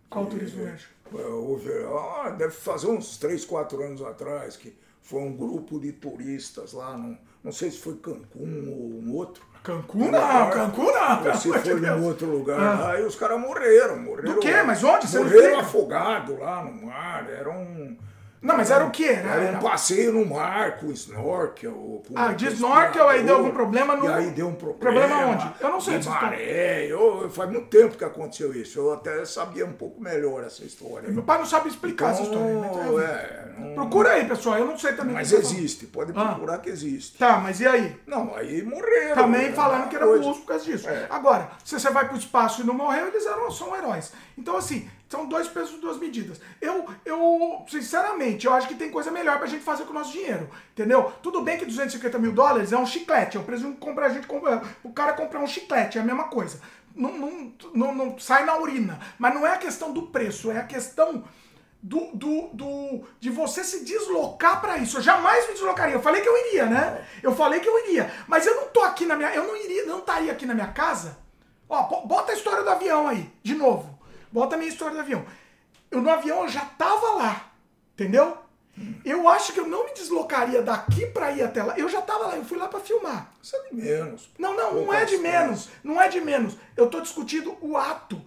Qual 0.09 0.25
turismo 0.25 0.59
do 0.59 0.65
México? 0.65 0.93
Houve, 1.11 1.69
ah, 1.85 2.29
deve 2.29 2.51
fazer 2.51 2.87
uns 2.87 3.17
3, 3.17 3.45
4 3.45 3.81
anos 3.83 4.01
atrás, 4.01 4.57
que 4.57 4.77
foi 5.01 5.21
um 5.21 5.35
grupo 5.35 5.79
de 5.79 5.93
turistas 5.93 6.73
lá, 6.73 6.97
não, 6.97 7.17
não 7.43 7.51
sei 7.51 7.71
se 7.71 7.79
foi 7.79 7.95
Cancún 7.95 8.69
ou 8.69 9.01
um 9.01 9.15
outro. 9.15 9.45
Cancún 9.63 10.11
não, 10.11 10.49
Cancún 10.49 10.91
não. 10.91 11.35
Se 11.35 11.51
foi 11.51 11.79
num 11.79 12.05
outro 12.05 12.29
lugar 12.29 12.89
ah. 12.89 12.99
e 12.99 13.03
os 13.03 13.15
caras 13.15 13.39
morreram, 13.39 13.97
morreram. 13.99 14.35
Do 14.35 14.39
quê? 14.39 14.61
Mas 14.65 14.83
onde? 14.83 15.07
Você 15.07 15.19
morreram 15.19 15.59
afogados 15.59 16.37
lá 16.37 16.63
no 16.63 16.85
mar, 16.85 17.29
era 17.29 17.49
um... 17.49 17.97
Não, 18.41 18.55
mas 18.55 18.69
era 18.69 18.85
o 18.85 18.91
quê? 18.91 19.05
Era 19.05 19.57
um 19.57 19.59
passeio 19.59 20.13
no 20.13 20.25
mar 20.25 20.77
com 20.77 20.91
snorkel. 20.91 22.03
Com 22.07 22.13
ah, 22.15 22.33
de 22.33 22.47
snorkel 22.47 23.07
aí 23.09 23.23
deu 23.23 23.37
algum 23.37 23.51
problema 23.51 23.95
no. 23.95 24.05
E 24.05 24.13
aí 24.13 24.29
deu 24.31 24.47
um 24.47 24.53
problema. 24.53 24.79
Problema 24.79 25.25
onde? 25.27 25.53
Eu 25.59 25.69
não 25.69 25.81
sei 25.81 25.97
de 25.97 26.07
maré. 26.07 26.85
Eu, 26.85 27.29
faz 27.29 27.49
muito 27.49 27.67
tempo 27.67 27.97
que 27.97 28.03
aconteceu 28.03 28.53
isso. 28.53 28.79
Eu 28.79 28.93
até 28.93 29.25
sabia 29.25 29.65
um 29.65 29.73
pouco 29.73 29.99
melhor 30.01 30.43
essa 30.43 30.63
história. 30.63 31.09
Meu 31.09 31.23
pai 31.23 31.39
não 31.39 31.45
sabe 31.45 31.69
explicar 31.69 32.13
então, 32.13 32.23
essa 32.23 32.23
história. 32.23 32.55
Né? 32.55 32.69
Então, 32.71 33.01
é, 33.01 33.47
não... 33.57 33.73
Procura 33.73 34.11
aí, 34.11 34.25
pessoal. 34.25 34.57
Eu 34.59 34.65
não 34.65 34.77
sei 34.77 34.93
também. 34.93 35.15
Mas 35.15 35.31
existe, 35.31 35.87
pode 35.87 36.11
ah. 36.15 36.25
procurar 36.25 36.55
ah. 36.55 36.59
que 36.59 36.69
existe. 36.69 37.17
Tá, 37.17 37.37
mas 37.37 37.59
e 37.59 37.67
aí? 37.67 37.99
Não, 38.05 38.35
aí 38.35 38.61
morreram. 38.61 39.15
Também 39.15 39.51
falando 39.51 39.89
que 39.89 39.95
era 39.95 40.05
burros 40.05 40.37
por 40.37 40.45
causa 40.45 40.63
disso. 40.63 40.87
É. 40.87 41.07
Agora, 41.09 41.49
se 41.63 41.79
você 41.79 41.89
vai 41.89 42.07
pro 42.07 42.17
espaço 42.17 42.61
e 42.61 42.65
não 42.65 42.73
morreu, 42.73 43.07
eles 43.07 43.25
eram, 43.25 43.49
são 43.49 43.75
heróis. 43.75 44.11
Então, 44.37 44.55
assim, 44.55 44.87
são 45.09 45.25
dois 45.25 45.47
pesos, 45.47 45.79
duas 45.79 45.97
medidas. 45.97 46.39
Eu, 46.59 46.85
eu, 47.05 47.65
sinceramente, 47.69 48.45
eu 48.45 48.53
acho 48.53 48.67
que 48.67 48.75
tem 48.75 48.91
coisa 48.91 49.09
melhor 49.09 49.37
pra 49.37 49.47
gente 49.47 49.63
fazer 49.63 49.85
com 49.85 49.91
o 49.91 49.93
nosso 49.93 50.11
dinheiro. 50.11 50.49
Entendeu? 50.71 51.11
Tudo 51.23 51.41
bem 51.41 51.57
que 51.57 51.65
250 51.65 52.19
mil 52.19 52.33
dólares 52.33 52.73
é 52.73 52.77
um 52.77 52.85
chiclete. 52.85 53.37
É 53.37 53.39
o 53.39 53.43
preço 53.43 53.71
de 53.71 53.77
comprar 53.77 54.07
a 54.07 54.09
gente. 54.09 54.27
Compra, 54.27 54.61
o 54.83 54.91
cara 54.91 55.13
comprar 55.13 55.39
um 55.39 55.47
chiclete, 55.47 55.97
é 55.97 56.01
a 56.01 56.03
mesma 56.03 56.25
coisa. 56.25 56.59
Não, 56.93 57.17
não, 57.17 57.53
não, 57.73 57.95
não, 57.95 58.19
sai 58.19 58.43
na 58.43 58.57
urina. 58.57 58.99
Mas 59.17 59.33
não 59.33 59.47
é 59.47 59.53
a 59.53 59.57
questão 59.57 59.93
do 59.93 60.07
preço, 60.07 60.51
é 60.51 60.57
a 60.57 60.63
questão 60.63 61.23
do, 61.81 62.09
do, 62.13 62.49
do 62.53 63.03
de 63.19 63.29
você 63.29 63.63
se 63.63 63.85
deslocar 63.85 64.59
para 64.59 64.77
isso. 64.77 64.97
Eu 64.97 65.01
jamais 65.01 65.47
me 65.47 65.53
deslocaria. 65.53 65.95
Eu 65.95 66.01
falei 66.01 66.21
que 66.21 66.27
eu 66.27 66.37
iria, 66.47 66.65
né? 66.65 67.05
Eu 67.23 67.33
falei 67.33 67.61
que 67.61 67.69
eu 67.69 67.79
iria. 67.85 68.11
Mas 68.27 68.45
eu 68.45 68.55
não 68.55 68.67
tô 68.69 68.81
aqui 68.81 69.05
na 69.05 69.15
minha. 69.15 69.33
Eu 69.33 69.45
não 69.45 69.55
iria, 69.55 69.85
não 69.85 69.99
estaria 69.99 70.33
aqui 70.33 70.45
na 70.45 70.53
minha 70.53 70.67
casa. 70.67 71.17
Ó, 71.69 72.05
bota 72.05 72.31
a 72.31 72.35
história 72.35 72.63
do 72.63 72.69
avião 72.69 73.07
aí, 73.07 73.31
de 73.43 73.55
novo. 73.55 73.96
Bota 74.31 74.55
a 74.55 74.57
minha 74.57 74.69
história 74.69 74.95
do 74.95 74.99
avião. 74.99 75.25
Eu 75.89 76.01
no 76.01 76.09
avião 76.09 76.43
eu 76.43 76.49
já 76.49 76.65
tava 76.65 77.13
lá, 77.15 77.51
entendeu? 77.93 78.37
Eu 79.03 79.27
acho 79.27 79.53
que 79.53 79.59
eu 79.59 79.67
não 79.67 79.85
me 79.85 79.93
deslocaria 79.93 80.61
daqui 80.61 81.07
para 81.07 81.31
ir 81.31 81.41
até 81.41 81.63
lá. 81.63 81.77
Eu 81.77 81.89
já 81.89 82.01
tava 82.01 82.27
lá, 82.27 82.35
eu 82.35 82.45
fui 82.45 82.57
lá 82.57 82.67
para 82.67 82.79
filmar. 82.79 83.31
Isso 83.41 83.55
é 83.55 83.69
de 83.69 83.75
menos. 83.75 84.29
Não, 84.37 84.55
não, 84.55 84.85
não 84.85 84.93
é 84.93 85.03
de 85.03 85.17
menos. 85.17 85.69
Não 85.83 85.99
é 85.99 86.07
de 86.07 86.21
menos. 86.21 86.55
Eu 86.75 86.87
tô 86.87 87.01
discutindo 87.01 87.57
o 87.59 87.75
ato, 87.75 88.21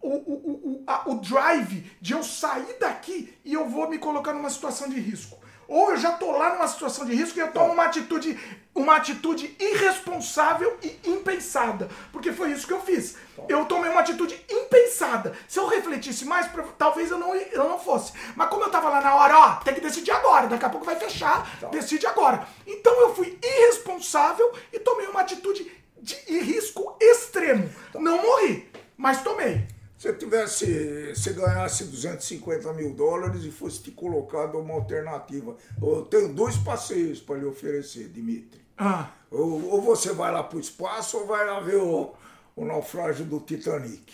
o, 0.00 0.08
o, 0.08 0.12
o, 0.12 0.84
a, 0.86 1.08
o 1.08 1.20
drive 1.20 1.88
de 2.00 2.12
eu 2.14 2.22
sair 2.24 2.76
daqui 2.80 3.38
e 3.44 3.52
eu 3.52 3.68
vou 3.68 3.88
me 3.88 3.98
colocar 3.98 4.32
numa 4.32 4.50
situação 4.50 4.88
de 4.88 4.98
risco. 4.98 5.38
Ou 5.72 5.92
eu 5.92 5.96
já 5.96 6.12
tô 6.12 6.30
lá 6.32 6.52
numa 6.52 6.68
situação 6.68 7.06
de 7.06 7.14
risco 7.14 7.38
e 7.38 7.40
eu 7.40 7.50
tomo 7.50 7.72
uma 7.72 7.84
atitude, 7.84 8.38
uma 8.74 8.96
atitude 8.96 9.56
irresponsável 9.58 10.76
e 10.82 11.00
impensada. 11.08 11.88
Porque 12.12 12.30
foi 12.30 12.52
isso 12.52 12.66
que 12.66 12.74
eu 12.74 12.82
fiz. 12.82 13.16
Eu 13.48 13.64
tomei 13.64 13.90
uma 13.90 14.02
atitude 14.02 14.38
impensada. 14.50 15.32
Se 15.48 15.58
eu 15.58 15.66
refletisse 15.66 16.26
mais, 16.26 16.46
talvez 16.76 17.10
eu 17.10 17.16
não, 17.16 17.34
eu 17.34 17.66
não 17.66 17.78
fosse. 17.78 18.12
Mas 18.36 18.50
como 18.50 18.64
eu 18.64 18.70
tava 18.70 18.90
lá 18.90 19.00
na 19.00 19.14
hora, 19.14 19.38
ó, 19.38 19.54
tem 19.64 19.72
que 19.72 19.80
decidir 19.80 20.10
agora. 20.10 20.46
Daqui 20.46 20.66
a 20.66 20.68
pouco 20.68 20.84
vai 20.84 20.96
fechar, 20.96 21.50
decide 21.70 22.06
agora. 22.06 22.46
Então 22.66 22.92
eu 23.00 23.14
fui 23.14 23.38
irresponsável 23.42 24.52
e 24.70 24.78
tomei 24.78 25.06
uma 25.06 25.22
atitude 25.22 25.72
de 25.96 26.16
risco 26.38 26.98
extremo. 27.00 27.70
Não 27.94 28.20
morri, 28.20 28.70
mas 28.94 29.22
tomei. 29.22 29.66
Se 30.02 30.12
tivesse, 30.14 31.14
se 31.14 31.32
ganhasse 31.32 31.84
250 31.84 32.72
mil 32.72 32.92
dólares 32.92 33.44
e 33.44 33.52
fosse 33.52 33.80
te 33.84 33.92
colocado 33.92 34.58
uma 34.58 34.74
alternativa, 34.74 35.56
eu 35.80 36.02
tenho 36.06 36.34
dois 36.34 36.56
passeios 36.56 37.20
para 37.20 37.36
lhe 37.36 37.44
oferecer, 37.44 38.08
Dimitri. 38.08 38.60
Ah. 38.76 39.10
Ou, 39.30 39.64
ou, 39.70 39.80
você 39.80 40.12
vai 40.12 40.32
lá 40.32 40.42
para 40.42 40.56
o 40.56 40.60
espaço 40.60 41.18
ou 41.18 41.26
vai 41.28 41.46
lá 41.46 41.60
ver 41.60 41.76
o, 41.76 42.12
o 42.56 42.64
naufrágio 42.64 43.24
do 43.24 43.38
Titanic. 43.38 44.12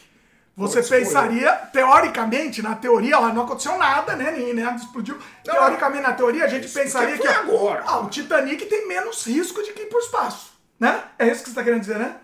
Você 0.58 0.82
Pode 0.82 0.90
pensaria, 0.90 1.50
escolher. 1.50 1.70
teoricamente, 1.72 2.60
na 2.60 2.74
teoria, 2.74 3.18
não 3.32 3.44
aconteceu 3.44 3.78
nada, 3.78 4.14
né? 4.14 4.30
Nem 4.30 4.52
nada 4.52 4.76
explodiu. 4.76 5.16
Não, 5.46 5.54
teoricamente, 5.54 6.02
na 6.02 6.12
teoria, 6.12 6.44
a 6.44 6.48
gente 6.48 6.68
pensaria 6.68 7.16
que. 7.16 7.26
agora. 7.26 7.82
Ah, 7.86 8.00
o 8.00 8.10
Titanic 8.10 8.66
tem 8.66 8.86
menos 8.86 9.26
risco 9.26 9.62
de 9.62 9.72
que 9.72 9.84
ir 9.84 9.86
para 9.86 9.96
o 9.96 10.02
espaço. 10.02 10.52
Né? 10.78 11.02
É 11.18 11.28
isso 11.28 11.38
que 11.38 11.48
você 11.48 11.52
está 11.52 11.64
querendo 11.64 11.80
dizer, 11.80 11.98
né? 11.98 12.14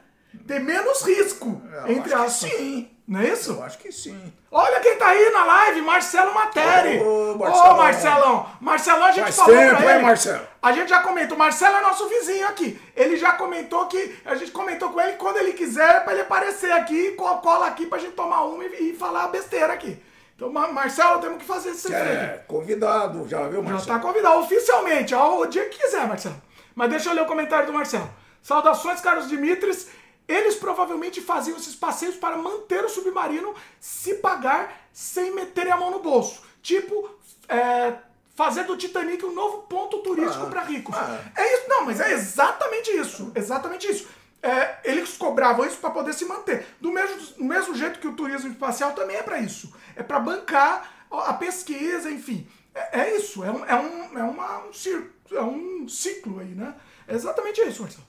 Tem 0.47 0.61
menos 0.61 1.01
risco, 1.01 1.63
eu 1.87 1.93
entre 1.93 2.13
aspas. 2.13 2.51
Sim. 2.51 2.94
Não 3.07 3.21
é 3.21 3.29
isso? 3.29 3.53
Eu 3.53 3.63
acho 3.63 3.77
que 3.79 3.93
sim. 3.93 4.33
Olha 4.51 4.81
quem 4.81 4.97
tá 4.97 5.09
aí 5.09 5.31
na 5.31 5.45
live, 5.45 5.83
Marcelo 5.83 6.33
Materi. 6.33 7.01
Ô, 7.01 7.37
Marcelão. 7.37 7.75
Ô, 7.75 7.77
Marcelão. 7.77 8.51
Marcelão, 8.61 9.05
a 9.05 9.13
gente 9.13 9.25
Faz 9.25 9.37
falou 9.37 9.55
tempo, 9.55 9.77
pra 9.77 9.85
ele. 9.85 9.99
Hein, 9.99 10.03
Marcelo? 10.03 10.47
A 10.63 10.73
gente 10.73 10.89
já 10.89 11.03
comentou. 11.03 11.37
Marcelo 11.37 11.77
é 11.77 11.81
nosso 11.83 12.09
vizinho 12.09 12.49
aqui. 12.49 12.81
Ele 12.97 13.17
já 13.19 13.33
comentou 13.33 13.87
que... 13.89 14.17
A 14.25 14.35
gente 14.37 14.51
comentou 14.53 14.89
com 14.89 15.01
ele 15.01 15.13
que 15.13 15.19
quando 15.19 15.37
ele 15.37 15.53
quiser, 15.53 16.03
pra 16.03 16.15
ele 16.15 16.23
aparecer 16.23 16.73
aqui, 16.73 17.11
cola 17.13 17.67
aqui 17.67 17.85
pra 17.87 17.99
gente 17.99 18.15
tomar 18.15 18.45
uma 18.45 18.65
e, 18.65 18.93
e 18.93 18.97
falar 18.97 19.29
besteira 19.29 19.75
aqui. 19.75 20.03
Então, 20.35 20.51
Marcelo, 20.51 21.21
temos 21.21 21.39
que 21.39 21.45
fazer 21.45 21.71
esse 21.71 21.95
É, 21.95 22.43
convidado, 22.49 23.29
já 23.29 23.47
viu, 23.49 23.63
Marcelo? 23.63 23.85
Já 23.87 23.95
tá 23.95 24.01
convidado, 24.01 24.41
oficialmente, 24.41 25.15
ó, 25.15 25.39
o 25.41 25.47
dia 25.47 25.69
que 25.69 25.79
quiser, 25.79 26.09
Marcelo. 26.09 26.41
Mas 26.75 26.91
deixa 26.91 27.11
eu 27.11 27.15
ler 27.15 27.23
o 27.23 27.27
comentário 27.27 27.67
do 27.67 27.73
Marcelo. 27.73 28.11
Saudações, 28.43 29.01
Carlos 29.01 29.29
Dimitris. 29.29 29.89
Eles 30.27 30.55
provavelmente 30.57 31.21
faziam 31.21 31.57
esses 31.57 31.75
passeios 31.75 32.17
para 32.17 32.37
manter 32.37 32.85
o 32.85 32.89
submarino 32.89 33.55
se 33.79 34.15
pagar 34.15 34.89
sem 34.93 35.35
meterem 35.35 35.73
a 35.73 35.77
mão 35.77 35.91
no 35.91 35.99
bolso. 36.01 36.43
Tipo, 36.63 37.11
é, 37.47 37.95
fazer 38.35 38.65
do 38.65 38.77
Titanic 38.77 39.25
um 39.25 39.35
novo 39.35 39.63
ponto 39.63 39.99
turístico 39.99 40.47
ah, 40.47 40.51
para 40.51 40.63
ricos. 40.63 40.95
Ah, 40.97 41.21
é 41.37 41.55
isso, 41.55 41.69
não, 41.69 41.85
mas 41.85 42.01
é 42.01 42.13
exatamente 42.13 42.91
isso. 42.91 43.33
Exatamente 43.35 43.87
isso. 43.91 44.09
É, 44.43 44.79
eles 44.85 45.17
cobravam 45.17 45.67
isso 45.67 45.77
para 45.79 45.91
poder 45.91 46.15
se 46.15 46.25
manter. 46.25 46.67
Do 46.81 46.91
mesmo, 46.91 47.17
do 47.37 47.45
mesmo 47.45 47.75
jeito 47.75 47.99
que 47.99 48.09
o 48.09 48.15
turismo 48.15 48.51
espacial 48.51 48.93
também 48.93 49.17
é 49.17 49.23
para 49.23 49.39
isso. 49.39 49.75
É 49.95 50.03
para 50.03 50.19
bancar 50.21 51.07
a 51.11 51.35
pesquisa, 51.35 52.11
enfim. 52.11 52.47
É, 52.75 53.01
é 53.01 53.17
isso. 53.17 53.45
É 53.45 53.51
um, 53.51 53.65
é 53.65 53.75
um, 53.75 54.19
é 54.19 54.23
uma, 54.23 54.67
um, 54.67 54.73
ciclo, 54.73 55.11
é 55.33 55.43
um 55.43 55.89
ciclo 55.89 56.41
aí, 56.41 56.55
né? 56.55 56.75
É 57.07 57.15
exatamente 57.15 57.61
isso, 57.61 57.83
Marcelo. 57.83 58.07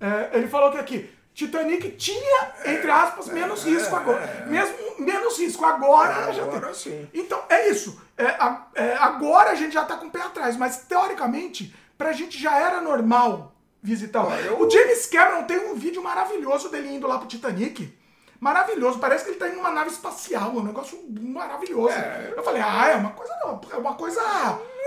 É, 0.00 0.38
ele 0.38 0.48
falou 0.48 0.70
que 0.70 0.78
aqui 0.78 1.10
Titanic 1.34 1.92
tinha, 1.92 2.52
entre 2.66 2.90
aspas, 2.90 3.28
menos 3.28 3.64
risco 3.64 3.94
agora. 3.94 4.44
Mesmo 4.46 4.76
menos 4.98 5.38
risco 5.38 5.64
agora. 5.64 6.32
já 6.32 6.42
agora 6.42 6.74
sim. 6.74 7.08
Então, 7.14 7.42
é 7.48 7.70
isso. 7.70 8.00
É, 8.16 8.36
é, 8.74 8.96
agora 8.96 9.50
a 9.50 9.54
gente 9.54 9.72
já 9.72 9.84
tá 9.84 9.96
com 9.96 10.06
o 10.06 10.10
pé 10.10 10.20
atrás, 10.20 10.56
mas 10.56 10.84
teoricamente, 10.88 11.74
pra 11.96 12.12
gente 12.12 12.38
já 12.38 12.58
era 12.58 12.80
normal 12.80 13.54
visitar. 13.82 14.26
Eu... 14.44 14.60
O 14.60 14.70
James 14.70 15.06
Cameron 15.06 15.44
tem 15.44 15.58
um 15.70 15.74
vídeo 15.74 16.02
maravilhoso 16.02 16.68
dele 16.68 16.94
indo 16.94 17.06
lá 17.06 17.18
pro 17.18 17.28
Titanic. 17.28 17.98
Maravilhoso, 18.40 18.98
parece 18.98 19.24
que 19.24 19.30
ele 19.30 19.38
tá 19.38 19.48
em 19.48 19.56
uma 19.56 19.70
nave 19.70 19.90
espacial, 19.90 20.50
um 20.50 20.64
negócio 20.64 20.98
maravilhoso. 21.20 21.90
É... 21.90 22.32
Eu 22.34 22.42
falei, 22.42 22.62
ah, 22.64 22.88
é 22.88 22.96
uma 22.96 23.10
coisa 23.10 23.34
não, 23.44 23.60
é 23.70 23.76
uma 23.76 23.94
coisa 23.94 24.20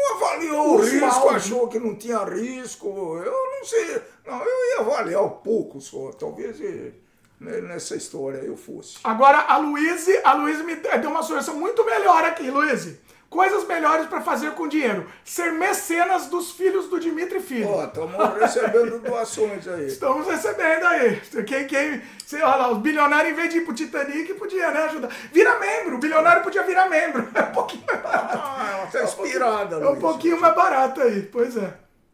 não 0.04 0.16
avaliou 0.16 0.76
o 0.76 0.82
risco, 0.82 1.30
achou 1.30 1.68
que 1.68 1.80
não 1.80 1.96
tinha 1.96 2.24
risco. 2.24 2.88
Eu 3.24 3.32
não 3.32 3.66
sei. 3.66 4.02
Não, 4.26 4.40
eu 4.44 4.66
ia 4.70 4.80
avaliar 4.80 5.24
um 5.24 5.30
pouco 5.30 5.80
só. 5.80 6.12
Talvez 6.12 6.60
né, 6.60 7.62
nessa 7.62 7.96
história 7.96 8.38
eu 8.38 8.58
fosse. 8.58 8.98
Agora, 9.04 9.40
a 9.40 9.58
Luíse, 9.58 10.20
a 10.24 10.34
Luíse 10.34 10.64
me 10.64 10.76
deu 10.76 11.10
uma 11.10 11.24
sugestão 11.24 11.56
muito 11.56 11.86
melhor 11.86 12.24
aqui, 12.26 12.50
Luíse. 12.50 13.00
Coisas 13.34 13.66
melhores 13.66 14.06
para 14.06 14.22
fazer 14.22 14.52
com 14.52 14.68
dinheiro. 14.68 15.08
Ser 15.26 15.52
mecenas 15.54 16.28
dos 16.28 16.52
filhos 16.52 16.88
do 16.88 17.00
Dimitri 17.00 17.40
Filho. 17.40 17.68
Ó, 17.68 17.84
estamos 17.84 18.16
recebendo 18.40 19.00
doações 19.00 19.68
aí. 19.68 19.88
Estamos 19.88 20.28
recebendo 20.28 20.86
aí. 20.86 21.20
Quem, 21.44 21.66
quem, 21.66 22.02
sei 22.28 22.42
lá, 22.42 22.72
os 22.72 22.78
bilionários, 22.78 23.34
em 23.34 23.36
vez 23.36 23.50
de 23.50 23.58
ir 23.58 23.66
pro 23.66 23.74
Titanic, 23.74 24.36
podia, 24.36 24.70
né, 24.70 24.84
ajudar. 24.84 25.10
Vira 25.32 25.58
membro. 25.58 25.96
O 25.96 26.00
bilionário 26.00 26.44
podia 26.44 26.62
virar 26.62 26.88
membro. 26.88 27.28
É 27.34 27.42
um 27.42 27.52
pouquinho 27.54 27.84
mais 27.88 28.04
barato. 28.04 28.38
Ah, 28.38 28.88
tá 28.92 29.04
inspirada, 29.04 29.76
É 29.78 29.90
um 29.90 30.00
pouquinho 30.00 30.40
mais 30.40 30.56
barato 30.56 31.02
aí. 31.02 31.24
Pois 31.24 31.58
é. 31.58 31.74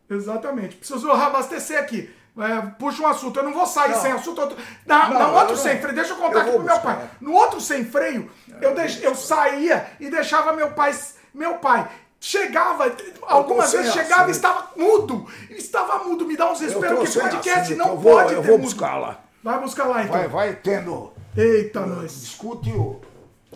Exatamente. 0.10 0.78
Preciso 0.78 1.12
abastecer 1.12 1.78
aqui. 1.78 2.10
É, 2.40 2.62
puxa 2.78 3.04
um 3.04 3.08
assunto, 3.08 3.38
eu 3.38 3.44
não 3.44 3.54
vou 3.54 3.66
sair 3.66 3.92
não. 3.92 4.02
sem 4.02 4.12
assunto. 4.12 4.42
Outro... 4.42 4.58
Na, 4.86 5.10
não, 5.10 5.36
outro 5.36 5.58
sem 5.58 5.80
freio, 5.80 5.96
deixa 5.96 6.14
eu 6.14 6.18
contar 6.18 6.36
eu 6.36 6.42
aqui 6.42 6.52
pro 6.52 6.64
meu 6.64 6.80
pai. 6.80 7.10
No 7.20 7.34
outro 7.34 7.60
sem 7.60 7.86
freio, 7.86 8.32
eu, 8.62 8.74
deix... 8.74 9.02
eu 9.04 9.14
saía 9.16 9.92
e 10.00 10.10
deixava 10.10 10.54
meu 10.54 10.72
pai. 10.72 10.94
Meu 11.34 11.56
pai 11.56 11.88
chegava, 12.20 12.92
algumas 13.24 13.72
vezes 13.72 13.94
chegava 13.94 14.28
e 14.28 14.32
estava 14.32 14.72
mudo. 14.76 15.28
Estava 15.50 16.04
mudo, 16.04 16.26
me 16.26 16.36
dá 16.36 16.50
um 16.50 16.54
desespero, 16.54 16.98
porque 16.98 17.20
podcast 17.20 17.76
não 17.76 17.98
vou, 17.98 18.14
pode 18.14 18.34
eu 18.34 18.42
ter 18.42 18.48
vou 18.48 18.58
buscar 18.58 18.98
lá. 18.98 19.20
Vai 19.44 19.60
buscar 19.60 19.86
lá 19.86 20.04
então. 20.04 20.18
Vai, 20.18 20.28
vai 20.28 20.56
tendo. 20.56 21.14
Eita, 21.36 21.82
nós. 21.86 22.22
Discute 22.22 22.72
o. 22.72 23.00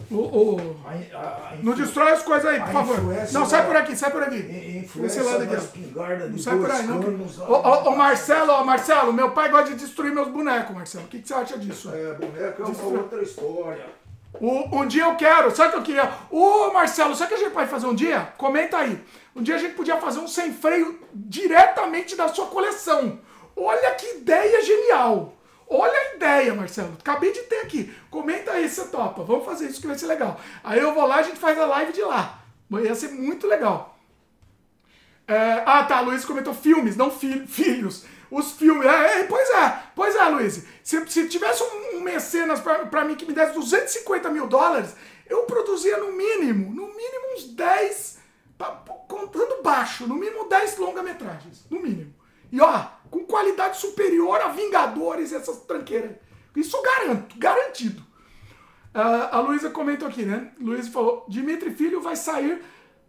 O, 0.09 0.15
o... 0.15 0.79
A, 0.85 1.17
a, 1.17 1.53
não 1.61 1.73
destrói 1.73 2.11
as 2.11 2.23
coisas 2.23 2.45
aí, 2.45 2.59
por 2.59 2.71
favor. 2.71 2.97
Não, 3.31 3.45
sai 3.45 3.65
por 3.65 3.75
aqui, 3.75 3.95
sai 3.95 4.11
por 4.11 4.23
aqui. 4.23 4.37
Influência 4.83 5.23
lado 5.23 5.43
aqui. 5.43 5.93
Não 6.29 6.37
sai 6.37 6.57
por 6.57 6.71
aí, 6.71 6.87
não. 6.87 6.99
Ô, 6.99 7.53
ô, 7.53 7.89
ô, 7.89 7.95
Marcelo, 7.95 8.51
ó, 8.51 8.63
Marcelo, 8.63 9.13
meu 9.13 9.31
pai 9.31 9.49
gosta 9.49 9.69
de 9.69 9.75
destruir 9.75 10.13
meus 10.13 10.27
bonecos, 10.29 10.75
Marcelo. 10.75 11.05
O 11.05 11.07
que, 11.07 11.19
que 11.19 11.27
você 11.27 11.33
acha 11.33 11.57
disso? 11.57 11.91
É, 11.93 12.13
boneco 12.13 12.63
é 12.63 12.65
uma 12.65 13.01
outra 13.01 13.21
história. 13.21 13.85
O, 14.41 14.79
um 14.79 14.87
dia 14.87 15.03
eu 15.03 15.15
quero, 15.15 15.55
sabe 15.55 15.69
o 15.69 15.71
que 15.73 15.77
eu 15.77 15.83
queria? 15.83 16.11
Ô 16.31 16.73
Marcelo, 16.73 17.15
sabe 17.15 17.33
o 17.33 17.35
que 17.35 17.41
a 17.41 17.45
gente 17.45 17.53
pode 17.53 17.69
fazer 17.69 17.85
um 17.85 17.93
dia? 17.93 18.33
Comenta 18.37 18.77
aí. 18.77 18.99
Um 19.35 19.43
dia 19.43 19.55
a 19.55 19.59
gente 19.59 19.75
podia 19.75 19.97
fazer 19.97 20.19
um 20.19 20.27
sem 20.27 20.51
freio 20.51 20.99
diretamente 21.13 22.15
da 22.15 22.27
sua 22.27 22.47
coleção. 22.47 23.19
Olha 23.55 23.91
que 23.91 24.17
ideia 24.17 24.61
genial! 24.63 25.33
Olha 25.69 25.97
a 25.97 26.15
ideia, 26.15 26.53
Marcelo. 26.53 26.95
Acabei 26.99 27.31
de 27.31 27.41
ter 27.43 27.61
aqui. 27.61 27.93
Comenta 28.09 28.51
aí 28.51 28.69
se 28.69 28.87
topa. 28.89 29.23
Vamos 29.23 29.45
fazer 29.45 29.67
isso 29.67 29.81
que 29.81 29.87
vai 29.87 29.97
ser 29.97 30.07
legal. 30.07 30.39
Aí 30.63 30.79
eu 30.79 30.93
vou 30.93 31.05
lá 31.05 31.17
e 31.17 31.19
a 31.19 31.23
gente 31.23 31.39
faz 31.39 31.57
a 31.57 31.65
live 31.65 31.93
de 31.93 32.01
lá. 32.01 32.39
Ia 32.71 32.95
ser 32.95 33.09
muito 33.09 33.47
legal. 33.47 33.97
É, 35.27 35.63
ah, 35.65 35.83
tá, 35.83 36.01
Luiz 36.01 36.25
comentou 36.25 36.53
filmes, 36.53 36.95
não 36.97 37.09
fi 37.09 37.45
filhos. 37.47 38.05
Os 38.29 38.51
filmes. 38.53 38.85
É, 38.85 39.19
é, 39.19 39.23
pois 39.23 39.49
é, 39.49 39.83
pois 39.95 40.15
é, 40.15 40.23
Luiz. 40.27 40.65
Se, 40.83 41.07
se 41.07 41.27
tivesse 41.29 41.63
um, 41.63 41.97
um 41.97 42.01
mecenas 42.01 42.59
pra, 42.59 42.85
pra 42.85 43.05
mim 43.05 43.15
que 43.15 43.25
me 43.25 43.33
desse 43.33 43.53
250 43.53 44.29
mil 44.31 44.47
dólares, 44.47 44.95
eu 45.29 45.43
produzia 45.43 45.97
no 45.97 46.11
mínimo, 46.11 46.73
no 46.73 46.87
mínimo 46.87 47.35
uns 47.35 47.45
10, 47.45 48.19
contando 49.07 49.61
baixo, 49.63 50.07
no 50.07 50.15
mínimo 50.15 50.49
10 50.49 50.77
longa-metragens. 50.77 51.65
No 51.69 51.79
mínimo. 51.79 52.13
E 52.51 52.59
ó, 52.59 52.85
com 53.13 53.23
qualidade 53.25 53.77
superior 53.77 54.41
a 54.41 54.47
Vingadores 54.47 55.31
e 55.31 55.35
essas 55.35 55.59
tranqueiras. 55.61 56.15
Isso 56.55 56.81
garanto, 56.81 57.37
garantido. 57.37 58.01
Uh, 58.93 59.29
a 59.31 59.39
Luísa 59.39 59.69
comentou 59.69 60.07
aqui, 60.07 60.23
né? 60.23 60.51
Luísa 60.59 60.89
falou: 60.89 61.23
Dimitri 61.27 61.71
Filho 61.75 62.01
vai 62.01 62.15
sair 62.15 62.59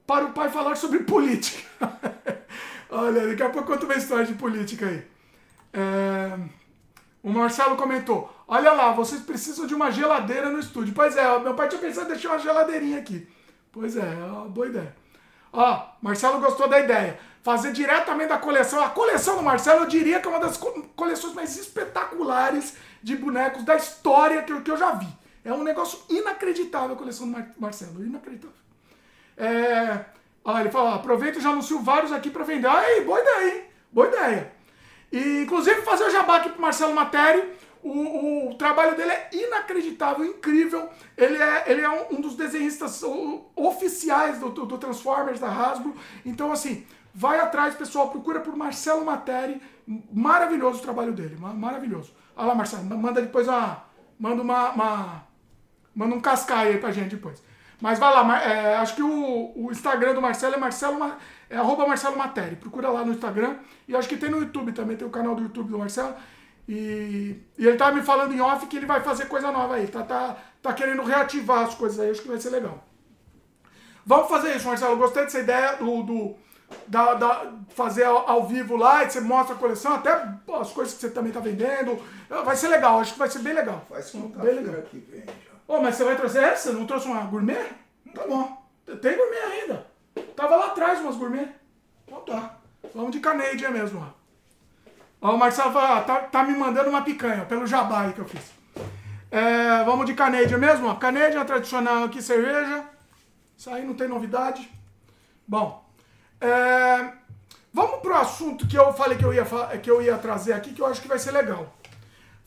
para 0.06 0.26
o 0.26 0.32
pai 0.32 0.50
falar 0.50 0.76
sobre 0.76 1.00
política. 1.00 1.62
Olha, 2.90 3.28
daqui 3.28 3.42
a 3.42 3.48
pouco 3.48 3.72
conta 3.72 3.86
uma 3.86 3.94
história 3.94 4.26
de 4.26 4.34
política 4.34 4.86
aí. 4.86 5.02
É... 5.72 6.38
O 7.22 7.30
Marcelo 7.30 7.76
comentou: 7.76 8.30
Olha 8.46 8.72
lá, 8.72 8.92
vocês 8.92 9.22
precisam 9.22 9.66
de 9.66 9.74
uma 9.74 9.90
geladeira 9.90 10.50
no 10.50 10.58
estúdio. 10.58 10.92
Pois 10.94 11.16
é, 11.16 11.38
meu 11.38 11.54
pai 11.54 11.68
tinha 11.68 11.80
pensado 11.80 12.06
em 12.08 12.12
deixar 12.12 12.28
uma 12.30 12.38
geladeirinha 12.38 12.98
aqui. 12.98 13.26
Pois 13.72 13.96
é, 13.96 14.00
é 14.00 14.24
uma 14.24 14.46
boa 14.46 14.66
ideia. 14.66 14.94
Ó, 15.50 15.86
Marcelo 16.02 16.40
gostou 16.40 16.68
da 16.68 16.78
ideia. 16.80 17.18
Fazer 17.44 17.72
diretamente 17.72 18.30
da 18.30 18.38
coleção. 18.38 18.82
A 18.82 18.88
coleção 18.88 19.36
do 19.36 19.42
Marcelo, 19.42 19.84
eu 19.84 19.86
diria 19.86 20.18
que 20.18 20.26
é 20.26 20.30
uma 20.30 20.40
das 20.40 20.58
coleções 20.96 21.34
mais 21.34 21.56
espetaculares 21.58 22.74
de 23.02 23.14
bonecos 23.14 23.62
da 23.62 23.76
história 23.76 24.42
que 24.42 24.50
eu, 24.50 24.62
que 24.62 24.70
eu 24.70 24.78
já 24.78 24.92
vi. 24.92 25.06
É 25.44 25.52
um 25.52 25.62
negócio 25.62 26.00
inacreditável 26.08 26.96
a 26.96 26.98
coleção 26.98 27.26
do 27.26 27.32
Mar 27.32 27.50
Marcelo. 27.58 28.02
Inacreditável. 28.02 28.56
É, 29.36 30.06
ó, 30.42 30.58
ele 30.58 30.70
falou: 30.70 30.94
aproveita 30.94 31.38
e 31.38 31.42
já 31.42 31.50
anuncio 31.50 31.80
vários 31.80 32.12
aqui 32.12 32.30
para 32.30 32.44
vender. 32.44 32.66
Aí, 32.66 33.02
boa 33.02 33.20
ideia, 33.20 33.54
hein? 33.54 33.64
Boa 33.92 34.08
ideia. 34.08 34.52
E, 35.12 35.42
inclusive, 35.42 35.82
fazer 35.82 36.04
o 36.04 36.10
jabá 36.10 36.36
aqui 36.36 36.48
pro 36.48 36.62
Marcelo 36.62 36.94
Materi. 36.94 37.52
O, 37.82 38.48
o, 38.48 38.54
trabalho 38.54 38.96
dele 38.96 39.12
é 39.12 39.28
inacreditável, 39.30 40.24
incrível. 40.24 40.88
Ele 41.18 41.36
é, 41.36 41.64
ele 41.66 41.82
é 41.82 41.90
um, 41.90 42.16
um 42.16 42.20
dos 42.22 42.34
desenhistas 42.34 43.02
oficiais 43.54 44.38
do, 44.38 44.48
do, 44.48 44.64
do, 44.64 44.78
Transformers 44.78 45.38
da 45.38 45.48
Hasbro. 45.48 45.94
Então, 46.24 46.50
assim, 46.50 46.86
vai 47.14 47.38
atrás, 47.38 47.74
pessoal. 47.74 48.10
Procura 48.10 48.40
por 48.40 48.56
Marcelo 48.56 49.04
Materi. 49.04 49.60
Maravilhoso 50.12 50.78
o 50.78 50.82
trabalho 50.82 51.12
dele, 51.12 51.36
maravilhoso. 51.36 52.12
Olha 52.36 52.48
lá, 52.48 52.54
Marcelo, 52.54 52.84
manda 52.84 53.22
depois 53.22 53.46
uma. 53.46 53.84
Manda 54.18 54.42
uma. 54.42 54.70
uma 54.70 55.26
manda 55.94 56.14
um 56.14 56.20
cascaio 56.20 56.72
aí 56.72 56.78
pra 56.78 56.90
gente 56.90 57.14
depois. 57.14 57.42
Mas 57.80 57.98
vai 57.98 58.12
lá, 58.12 58.42
é, 58.42 58.76
acho 58.76 58.94
que 58.94 59.02
o, 59.02 59.52
o, 59.54 59.70
Instagram 59.70 60.14
do 60.14 60.22
Marcelo 60.22 60.54
é 60.54 60.56
Marcelo 60.56 60.98
é 61.50 61.56
arroba 61.56 61.86
Marcelo 61.86 62.16
Materi. 62.16 62.56
Procura 62.56 62.88
lá 62.88 63.04
no 63.04 63.12
Instagram. 63.12 63.56
E 63.86 63.94
acho 63.94 64.08
que 64.08 64.16
tem 64.16 64.30
no 64.30 64.40
YouTube 64.40 64.72
também, 64.72 64.96
tem 64.96 65.06
o 65.06 65.10
canal 65.10 65.34
do 65.34 65.42
YouTube 65.42 65.70
do 65.70 65.78
Marcelo. 65.78 66.14
E, 66.68 67.36
e 67.58 67.66
ele 67.66 67.76
tava 67.76 67.94
me 67.94 68.02
falando 68.02 68.32
em 68.32 68.40
off 68.40 68.66
que 68.66 68.76
ele 68.76 68.86
vai 68.86 69.02
fazer 69.02 69.26
coisa 69.26 69.52
nova 69.52 69.74
aí. 69.74 69.86
Tá, 69.86 70.02
tá, 70.02 70.36
tá 70.62 70.72
querendo 70.72 71.02
reativar 71.02 71.64
as 71.64 71.74
coisas 71.74 72.00
aí, 72.00 72.10
acho 72.10 72.22
que 72.22 72.28
vai 72.28 72.40
ser 72.40 72.50
legal. 72.50 72.82
Vamos 74.06 74.28
fazer 74.28 74.56
isso, 74.56 74.66
Marcelo. 74.66 74.96
Gostei 74.96 75.24
dessa 75.24 75.40
ideia 75.40 75.76
do, 75.76 76.02
do 76.02 76.36
da, 76.86 77.14
da, 77.14 77.52
fazer 77.70 78.04
ao, 78.04 78.28
ao, 78.28 78.46
vivo 78.46 78.76
lá, 78.76 79.04
e 79.04 79.10
você 79.10 79.20
mostra 79.20 79.54
a 79.54 79.58
coleção, 79.58 79.94
até 79.94 80.10
as 80.60 80.72
coisas 80.72 80.94
que 80.94 81.00
você 81.00 81.10
também 81.10 81.32
tá 81.32 81.40
vendendo. 81.40 82.00
Vai 82.44 82.56
ser 82.56 82.68
legal, 82.68 83.00
acho 83.00 83.12
que 83.12 83.18
vai 83.18 83.30
ser 83.30 83.40
bem 83.40 83.52
legal. 83.52 83.84
Faz 83.88 84.12
bem 84.12 84.54
legal. 84.54 84.82
que 84.82 84.98
vem. 84.98 85.24
Ô, 85.66 85.80
mas 85.80 85.94
você 85.94 86.04
vai 86.04 86.16
trazer 86.16 86.42
essa? 86.42 86.72
Não 86.72 86.86
trouxe 86.86 87.06
uma 87.06 87.22
gourmet? 87.22 87.66
Tá 88.14 88.26
bom. 88.26 88.62
Tem 89.00 89.16
gourmet 89.16 89.38
ainda. 89.38 89.86
Tava 90.36 90.56
lá 90.56 90.66
atrás 90.66 91.00
umas 91.00 91.16
gourmet. 91.16 91.48
Então 92.06 92.20
tá. 92.20 92.56
Vamos 92.94 93.12
de 93.12 93.20
Canadian 93.20 93.70
mesmo, 93.70 94.00
ó. 94.00 94.24
Ó, 95.26 95.34
o 95.34 95.38
Marcelo 95.38 95.72
fala, 95.72 95.98
ah, 95.98 96.02
tá, 96.02 96.16
tá 96.20 96.44
me 96.44 96.54
mandando 96.54 96.90
uma 96.90 97.02
picanha, 97.02 97.46
pelo 97.46 97.66
jabá 97.66 98.02
aí 98.02 98.12
que 98.12 98.18
eu 98.18 98.26
fiz. 98.26 98.52
É, 99.30 99.82
vamos 99.84 100.04
de 100.04 100.14
Canadian 100.14 100.58
mesmo, 100.58 100.86
ó. 100.86 100.94
Canadian 100.96 101.44
tradicional 101.44 102.04
aqui, 102.04 102.20
cerveja. 102.20 102.84
Isso 103.56 103.70
aí 103.70 103.84
não 103.84 103.94
tem 103.94 104.06
novidade. 104.06 104.70
Bom, 105.46 105.83
é, 106.40 107.12
vamos 107.72 108.00
pro 108.00 108.14
assunto 108.14 108.66
que 108.66 108.76
eu 108.76 108.92
falei 108.92 109.16
que 109.16 109.24
eu, 109.24 109.32
ia, 109.32 109.44
que 109.82 109.90
eu 109.90 110.02
ia 110.02 110.18
trazer 110.18 110.52
aqui, 110.52 110.72
que 110.72 110.82
eu 110.82 110.86
acho 110.86 111.00
que 111.00 111.08
vai 111.08 111.18
ser 111.18 111.32
legal. 111.32 111.74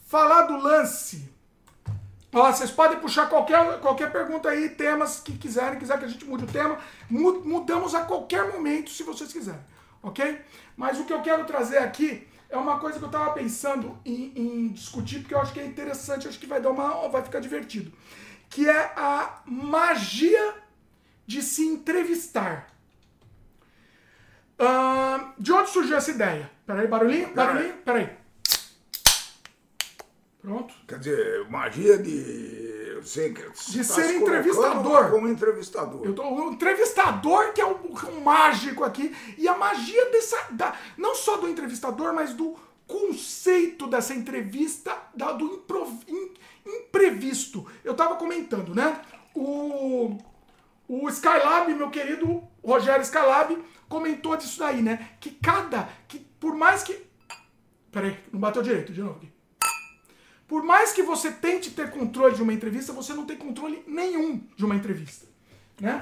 Falar 0.05 0.43
do 0.43 0.57
lance. 0.57 1.29
Ó, 2.33 2.51
vocês 2.51 2.69
podem 2.69 2.99
puxar 2.99 3.27
qualquer, 3.27 3.79
qualquer 3.79 4.11
pergunta 4.11 4.49
aí, 4.49 4.69
temas 4.69 5.19
que 5.19 5.38
quiserem, 5.38 5.79
quiser 5.79 5.97
que 5.97 6.05
a 6.05 6.07
gente 6.07 6.25
mude 6.25 6.43
o 6.43 6.47
tema. 6.47 6.77
Mudamos 7.09 7.95
a 7.95 8.01
qualquer 8.01 8.51
momento, 8.51 8.89
se 8.89 9.03
vocês 9.03 9.31
quiserem, 9.31 9.61
ok? 10.03 10.39
Mas 10.75 10.99
o 10.99 11.05
que 11.05 11.13
eu 11.13 11.21
quero 11.21 11.45
trazer 11.45 11.79
aqui 11.79 12.27
é 12.49 12.57
uma 12.57 12.79
coisa 12.79 12.97
que 12.97 13.03
eu 13.03 13.09
estava 13.09 13.33
pensando 13.33 13.97
em, 14.05 14.31
em, 14.35 14.67
discutir, 14.69 15.19
porque 15.19 15.33
eu 15.33 15.41
acho 15.41 15.51
que 15.51 15.59
é 15.59 15.65
interessante, 15.65 16.27
acho 16.27 16.39
que 16.39 16.45
vai 16.45 16.61
dar 16.61 16.69
uma. 16.69 17.07
vai 17.09 17.23
ficar 17.23 17.39
divertido. 17.39 17.91
Que 18.49 18.69
é 18.69 18.93
a 18.95 19.41
magia 19.45 20.55
de 21.25 21.41
se 21.41 21.65
entrevistar. 21.65 22.73
Uh, 24.60 25.34
de 25.38 25.51
onde 25.51 25.70
surgiu 25.70 25.97
essa 25.97 26.12
ideia? 26.12 26.49
Peraí, 26.66 26.88
barulhinho, 26.88 27.34
barulhinho, 27.34 27.74
peraí. 27.86 28.10
Pronto. 30.41 30.74
Quer 30.88 30.99
dizer, 30.99 31.49
magia 31.49 31.97
de. 31.97 33.01
Sei, 33.03 33.32
de 33.34 33.78
tá 33.78 33.84
ser 33.84 34.16
entrevistador. 34.16 35.12
Como 35.12 35.28
entrevistador. 35.28 36.05
Eu 36.05 36.16
tô, 36.16 36.24
o 36.24 36.51
entrevistador 36.53 37.53
que 37.53 37.62
é 37.62 37.66
o, 37.66 37.74
o 37.76 38.22
mágico 38.22 38.84
aqui. 38.84 39.16
E 39.38 39.47
a 39.47 39.58
magia 39.58 40.10
dessa. 40.10 40.47
Da, 40.51 40.74
não 40.97 41.14
só 41.14 41.38
do 41.38 41.47
entrevistador, 41.47 42.14
mas 42.14 42.34
do 42.34 42.55
conceito 42.88 43.88
dessa 43.88 44.14
entrevista, 44.14 44.97
da, 45.14 45.34
do 45.34 45.45
improv, 45.45 45.91
in, 46.08 46.32
imprevisto. 46.66 47.66
Eu 47.84 47.93
tava 47.93 48.16
comentando, 48.16 48.74
né? 48.74 49.01
O, 49.36 50.18
o 50.88 51.10
Skylab, 51.10 51.74
meu 51.74 51.89
querido 51.89 52.41
Rogério 52.64 53.01
Skylab, 53.01 53.58
comentou 53.88 54.35
disso 54.38 54.59
daí, 54.59 54.81
né? 54.81 55.11
Que 55.19 55.31
cada. 55.31 55.89
Que 56.07 56.19
por 56.39 56.55
mais 56.55 56.83
que. 56.83 57.05
Peraí, 57.91 58.17
não 58.31 58.39
bateu 58.39 58.61
direito, 58.61 58.93
de 58.93 59.01
novo 59.01 59.17
aqui. 59.17 59.31
Por 60.47 60.63
mais 60.63 60.93
que 60.93 61.03
você 61.03 61.31
tente 61.31 61.71
ter 61.71 61.91
controle 61.91 62.35
de 62.35 62.41
uma 62.41 62.53
entrevista, 62.53 62.93
você 62.93 63.13
não 63.13 63.25
tem 63.25 63.35
controle 63.35 63.83
nenhum 63.85 64.41
de 64.55 64.63
uma 64.63 64.75
entrevista, 64.75 65.27
né? 65.79 65.99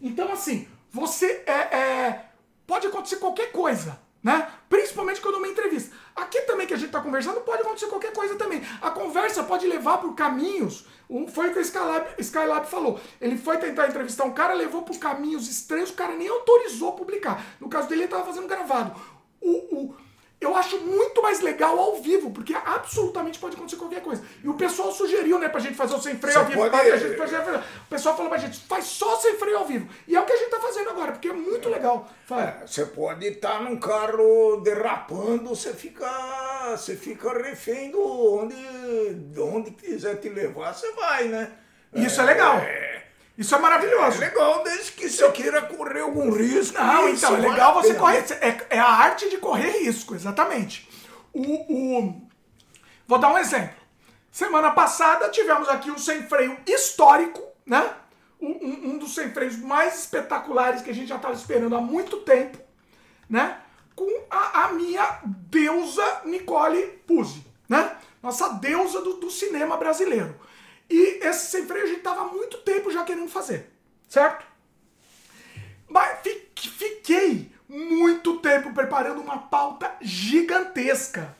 Então, 0.00 0.32
assim, 0.32 0.66
você 0.90 1.44
é, 1.46 1.52
é 1.52 2.30
pode 2.66 2.88
acontecer 2.88 3.16
qualquer 3.16 3.52
coisa, 3.52 4.00
né? 4.22 4.48
Principalmente 4.68 5.20
quando 5.20 5.36
é 5.36 5.38
uma 5.38 5.48
entrevista. 5.48 5.94
Aqui 6.14 6.42
também 6.42 6.66
que 6.66 6.74
a 6.74 6.76
gente 6.76 6.86
está 6.86 7.00
conversando, 7.00 7.40
pode 7.40 7.62
acontecer 7.62 7.86
qualquer 7.86 8.12
coisa 8.12 8.36
também. 8.36 8.62
A 8.80 8.90
conversa 8.90 9.42
pode 9.42 9.66
levar 9.66 9.98
por 9.98 10.14
caminhos. 10.14 10.86
Foi 11.32 11.50
o 11.50 11.52
que 11.52 11.58
o 11.58 11.62
Skylab, 11.62 12.06
Skylab 12.18 12.66
falou. 12.66 13.00
Ele 13.20 13.36
foi 13.36 13.58
tentar 13.58 13.88
entrevistar 13.88 14.24
um 14.24 14.32
cara, 14.32 14.54
levou 14.54 14.82
por 14.82 14.96
caminhos 14.98 15.48
estranhos, 15.48 15.90
o 15.90 15.94
cara 15.94 16.14
nem 16.14 16.28
autorizou 16.28 16.92
publicar. 16.92 17.44
No 17.60 17.68
caso 17.68 17.88
dele, 17.88 18.02
ele 18.02 18.06
estava 18.06 18.24
fazendo 18.24 18.46
gravado. 18.46 18.98
O, 19.40 19.50
o, 19.50 19.96
eu 20.42 20.56
acho 20.56 20.78
muito 20.80 21.22
mais 21.22 21.40
legal 21.40 21.78
ao 21.78 21.96
vivo, 22.02 22.30
porque 22.30 22.54
absolutamente 22.54 23.38
pode 23.38 23.54
acontecer 23.54 23.76
qualquer 23.76 24.02
coisa. 24.02 24.22
E 24.42 24.48
o 24.48 24.54
pessoal 24.54 24.90
sugeriu, 24.92 25.38
né, 25.38 25.48
pra 25.48 25.60
gente 25.60 25.74
fazer 25.74 25.94
o 25.94 26.00
sem 26.00 26.16
freio 26.16 26.34
Você 26.34 26.38
ao 26.38 26.44
vivo. 26.46 26.70
Pode... 26.70 26.98
Gente, 26.98 27.20
o 27.20 27.88
pessoal 27.88 28.16
falou 28.16 28.30
pra 28.30 28.38
gente, 28.38 28.60
faz 28.66 28.84
só 28.84 29.16
sem 29.16 29.36
freio 29.36 29.58
ao 29.58 29.66
vivo. 29.66 29.88
E 30.06 30.16
é 30.16 30.20
o 30.20 30.24
que 30.24 30.32
a 30.32 30.36
gente 30.36 30.50
tá 30.50 30.60
fazendo 30.60 30.90
agora, 30.90 31.12
porque 31.12 31.28
é 31.28 31.32
muito 31.32 31.68
legal. 31.68 32.08
É, 32.30 32.66
você 32.66 32.86
pode 32.86 33.26
estar 33.26 33.58
tá 33.58 33.60
num 33.60 33.78
carro 33.78 34.60
derrapando, 34.62 35.50
você 35.50 35.72
fica. 35.72 36.06
Você 36.76 36.96
fica 36.96 37.32
refém 37.32 37.90
do 37.90 38.00
onde, 38.00 38.56
onde 39.38 39.70
quiser 39.72 40.16
te 40.16 40.28
levar, 40.28 40.72
você 40.72 40.90
vai, 40.92 41.24
né? 41.24 41.52
Isso 41.94 42.20
é, 42.20 42.24
é 42.24 42.26
legal. 42.26 42.56
É, 42.58 43.01
isso 43.36 43.54
é 43.54 43.58
maravilhoso. 43.58 44.22
É 44.22 44.28
legal, 44.28 44.62
desde 44.62 44.92
que 44.92 45.08
você 45.08 45.30
queira 45.30 45.62
correr 45.62 46.00
algum 46.00 46.30
risco. 46.32 46.78
Não, 46.78 47.08
então, 47.08 47.36
é 47.36 47.40
legal 47.40 47.74
você 47.74 47.94
correr. 47.94 48.24
É, 48.40 48.76
é 48.76 48.78
a 48.78 48.88
arte 48.88 49.30
de 49.30 49.38
correr 49.38 49.84
risco, 49.84 50.14
exatamente. 50.14 50.88
O, 51.32 51.40
o... 51.40 52.28
Vou 53.06 53.18
dar 53.18 53.32
um 53.32 53.38
exemplo. 53.38 53.82
Semana 54.30 54.70
passada 54.70 55.28
tivemos 55.28 55.68
aqui 55.68 55.90
um 55.90 55.98
sem 55.98 56.22
freio 56.28 56.58
histórico, 56.66 57.42
né? 57.66 57.94
Um, 58.40 58.90
um 58.90 58.98
dos 58.98 59.14
sem 59.14 59.30
freios 59.30 59.56
mais 59.56 60.00
espetaculares 60.00 60.82
que 60.82 60.90
a 60.90 60.94
gente 60.94 61.08
já 61.08 61.16
estava 61.16 61.34
esperando 61.34 61.76
há 61.76 61.80
muito 61.80 62.18
tempo, 62.18 62.58
né? 63.28 63.58
Com 63.94 64.08
a, 64.30 64.64
a 64.64 64.72
minha 64.72 65.20
deusa 65.24 66.22
Nicole 66.24 66.82
Puzzi, 67.06 67.44
né? 67.68 67.96
Nossa 68.22 68.50
deusa 68.54 69.00
do, 69.00 69.14
do 69.14 69.30
cinema 69.30 69.76
brasileiro. 69.76 70.34
E 70.92 71.26
esse 71.26 71.50
sem 71.50 71.64
freio 71.66 71.84
a 71.84 71.88
gente 71.88 72.02
tava 72.02 72.20
há 72.20 72.24
muito 72.28 72.58
tempo 72.58 72.90
já 72.90 73.02
querendo 73.02 73.30
fazer, 73.30 73.70
certo? 74.06 74.44
Mas 75.88 76.18
fiquei 76.54 77.50
muito 77.66 78.36
tempo 78.40 78.74
preparando 78.74 79.22
uma 79.22 79.38
pauta 79.38 79.90
gigantesca. 80.02 81.34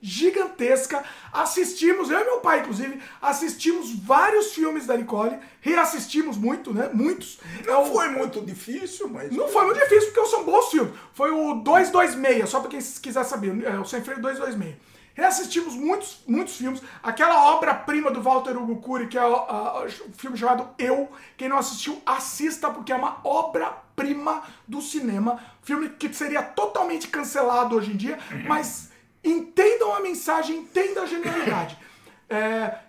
gigantesca. 0.00 1.02
Assistimos, 1.32 2.10
eu 2.10 2.20
e 2.20 2.24
meu 2.24 2.40
pai, 2.40 2.60
inclusive, 2.60 3.02
assistimos 3.22 3.90
vários 3.98 4.52
filmes 4.52 4.84
da 4.84 4.94
Nicole, 4.96 5.38
reassistimos 5.62 6.36
muito, 6.36 6.74
né? 6.74 6.90
Muitos. 6.92 7.38
Não 7.64 7.86
é 7.86 7.90
foi 7.90 8.08
muito 8.10 8.42
difícil, 8.42 9.08
mas. 9.08 9.34
Não 9.34 9.48
foi 9.48 9.64
muito 9.64 9.80
difícil, 9.80 10.12
porque 10.12 10.28
são 10.28 10.44
bons 10.44 10.70
filmes. 10.70 10.92
Foi 11.14 11.30
o 11.30 11.54
226, 11.54 12.48
só 12.48 12.60
pra 12.60 12.68
quem 12.68 12.80
quiser 12.80 13.24
saber, 13.24 13.64
é 13.64 13.78
o 13.78 13.86
Sem 13.86 14.02
Freio 14.04 14.20
226. 14.20 14.76
Reassistimos 15.18 15.74
muitos, 15.74 16.20
muitos 16.28 16.56
filmes. 16.56 16.80
Aquela 17.02 17.52
obra-prima 17.52 18.08
do 18.08 18.22
Walter 18.22 18.56
Hugo 18.56 18.76
Cury, 18.76 19.08
que 19.08 19.18
é 19.18 19.26
o, 19.26 19.84
o 19.84 20.12
filme 20.16 20.38
chamado 20.38 20.70
Eu. 20.78 21.10
Quem 21.36 21.48
não 21.48 21.58
assistiu, 21.58 22.00
assista, 22.06 22.70
porque 22.70 22.92
é 22.92 22.94
uma 22.94 23.18
obra-prima 23.24 24.44
do 24.68 24.80
cinema. 24.80 25.40
Filme 25.60 25.88
que 25.88 26.14
seria 26.14 26.40
totalmente 26.40 27.08
cancelado 27.08 27.74
hoje 27.74 27.90
em 27.90 27.96
dia, 27.96 28.16
mas 28.46 28.92
entendam 29.24 29.92
a 29.92 29.98
mensagem, 29.98 30.58
entendam 30.58 31.02
a 31.02 31.06
genialidade. 31.06 31.76
É, 32.30 32.80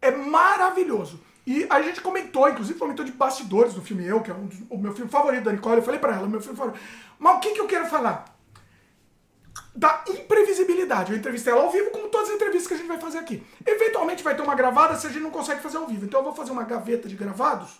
é 0.00 0.10
maravilhoso. 0.10 1.20
E 1.46 1.66
a 1.68 1.82
gente 1.82 2.00
comentou, 2.00 2.48
inclusive 2.48 2.78
comentou 2.78 3.04
de 3.04 3.12
bastidores 3.12 3.74
do 3.74 3.82
filme 3.82 4.06
Eu, 4.06 4.22
que 4.22 4.30
é 4.30 4.34
um 4.34 4.46
dos, 4.46 4.58
o 4.70 4.78
meu 4.78 4.94
filme 4.94 5.10
favorito 5.10 5.44
da 5.44 5.52
Nicole. 5.52 5.76
Eu 5.76 5.82
falei 5.82 6.00
pra 6.00 6.14
ela, 6.14 6.26
meu 6.26 6.40
filme 6.40 6.56
favorito. 6.56 6.82
Mas 7.18 7.36
o 7.36 7.40
que, 7.40 7.50
que 7.50 7.60
eu 7.60 7.66
quero 7.66 7.84
falar? 7.90 8.35
Da 9.76 10.02
imprevisibilidade. 10.08 11.12
Eu 11.12 11.18
entrevistei 11.18 11.52
ela 11.52 11.62
ao 11.62 11.70
vivo, 11.70 11.90
como 11.90 12.08
todas 12.08 12.30
as 12.30 12.34
entrevistas 12.34 12.66
que 12.66 12.74
a 12.74 12.76
gente 12.78 12.88
vai 12.88 12.98
fazer 12.98 13.18
aqui. 13.18 13.42
Eventualmente 13.64 14.22
vai 14.22 14.34
ter 14.34 14.42
uma 14.42 14.54
gravada 14.54 14.96
se 14.96 15.06
a 15.06 15.10
gente 15.10 15.22
não 15.22 15.30
consegue 15.30 15.60
fazer 15.60 15.76
ao 15.76 15.86
vivo. 15.86 16.06
Então 16.06 16.20
eu 16.20 16.24
vou 16.24 16.34
fazer 16.34 16.50
uma 16.50 16.64
gaveta 16.64 17.08
de 17.08 17.14
gravados, 17.14 17.78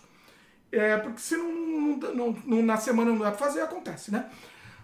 é, 0.71 0.97
porque 0.97 1.19
se 1.19 1.35
não, 1.35 1.97
não, 1.97 2.37
não, 2.45 2.61
na 2.61 2.77
semana 2.77 3.09
não 3.09 3.17
dá 3.17 3.31
pra 3.31 3.39
fazer, 3.39 3.61
acontece, 3.61 4.11
né? 4.11 4.29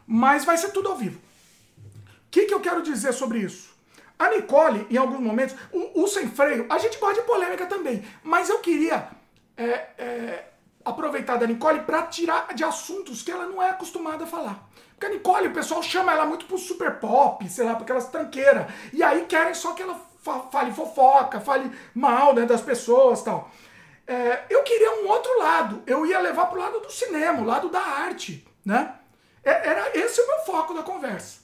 Mas 0.07 0.43
vai 0.43 0.57
ser 0.57 0.71
tudo 0.71 0.89
ao 0.89 0.97
vivo. 0.97 1.19
O 1.19 2.31
que, 2.31 2.45
que 2.45 2.53
eu 2.53 2.59
quero 2.59 2.81
dizer 2.81 3.13
sobre 3.13 3.39
isso? 3.39 3.71
A 4.17 4.29
Nicole, 4.29 4.87
em 4.89 4.97
alguns 4.97 5.19
momentos, 5.19 5.55
o, 5.71 6.03
o 6.03 6.07
sem 6.07 6.27
freio, 6.29 6.65
a 6.69 6.79
gente 6.79 6.97
gosta 6.97 7.21
de 7.21 7.27
polêmica 7.27 7.67
também, 7.67 8.03
mas 8.23 8.49
eu 8.49 8.59
queria 8.59 9.07
é, 9.55 9.65
é, 9.97 10.45
aproveitar 10.83 11.37
da 11.37 11.45
Nicole 11.45 11.81
para 11.81 12.03
tirar 12.03 12.53
de 12.55 12.63
assuntos 12.63 13.21
que 13.21 13.31
ela 13.31 13.45
não 13.45 13.61
é 13.61 13.69
acostumada 13.69 14.23
a 14.23 14.27
falar. 14.27 14.67
Porque 15.03 15.05
a 15.05 15.09
Nicole, 15.09 15.47
o 15.49 15.53
pessoal 15.53 15.83
chama 15.83 16.13
ela 16.13 16.25
muito 16.25 16.45
pro 16.45 16.57
super 16.57 16.99
pop, 16.99 17.47
sei 17.49 17.65
lá, 17.65 17.75
porque 17.75 17.91
elas 17.91 18.07
tranqueiras. 18.07 18.67
E 18.93 19.03
aí 19.03 19.25
querem 19.25 19.53
só 19.53 19.73
que 19.73 19.81
ela 19.81 19.99
fale 20.49 20.71
fofoca, 20.71 21.41
fale 21.41 21.69
mal 21.93 22.33
né, 22.33 22.45
das 22.45 22.61
pessoas 22.61 23.21
tal. 23.21 23.51
É, 24.07 24.43
eu 24.49 24.63
queria 24.63 25.03
um 25.03 25.09
outro 25.09 25.37
lado. 25.39 25.83
Eu 25.85 26.05
ia 26.05 26.19
levar 26.19 26.45
pro 26.45 26.59
lado 26.59 26.79
do 26.79 26.89
cinema, 26.89 27.41
o 27.41 27.45
lado 27.45 27.67
da 27.67 27.81
arte, 27.81 28.47
né? 28.65 28.95
É, 29.43 29.69
era 29.69 29.91
esse 29.93 30.21
o 30.21 30.27
meu 30.27 30.39
foco 30.45 30.73
da 30.73 30.83
conversa. 30.83 31.39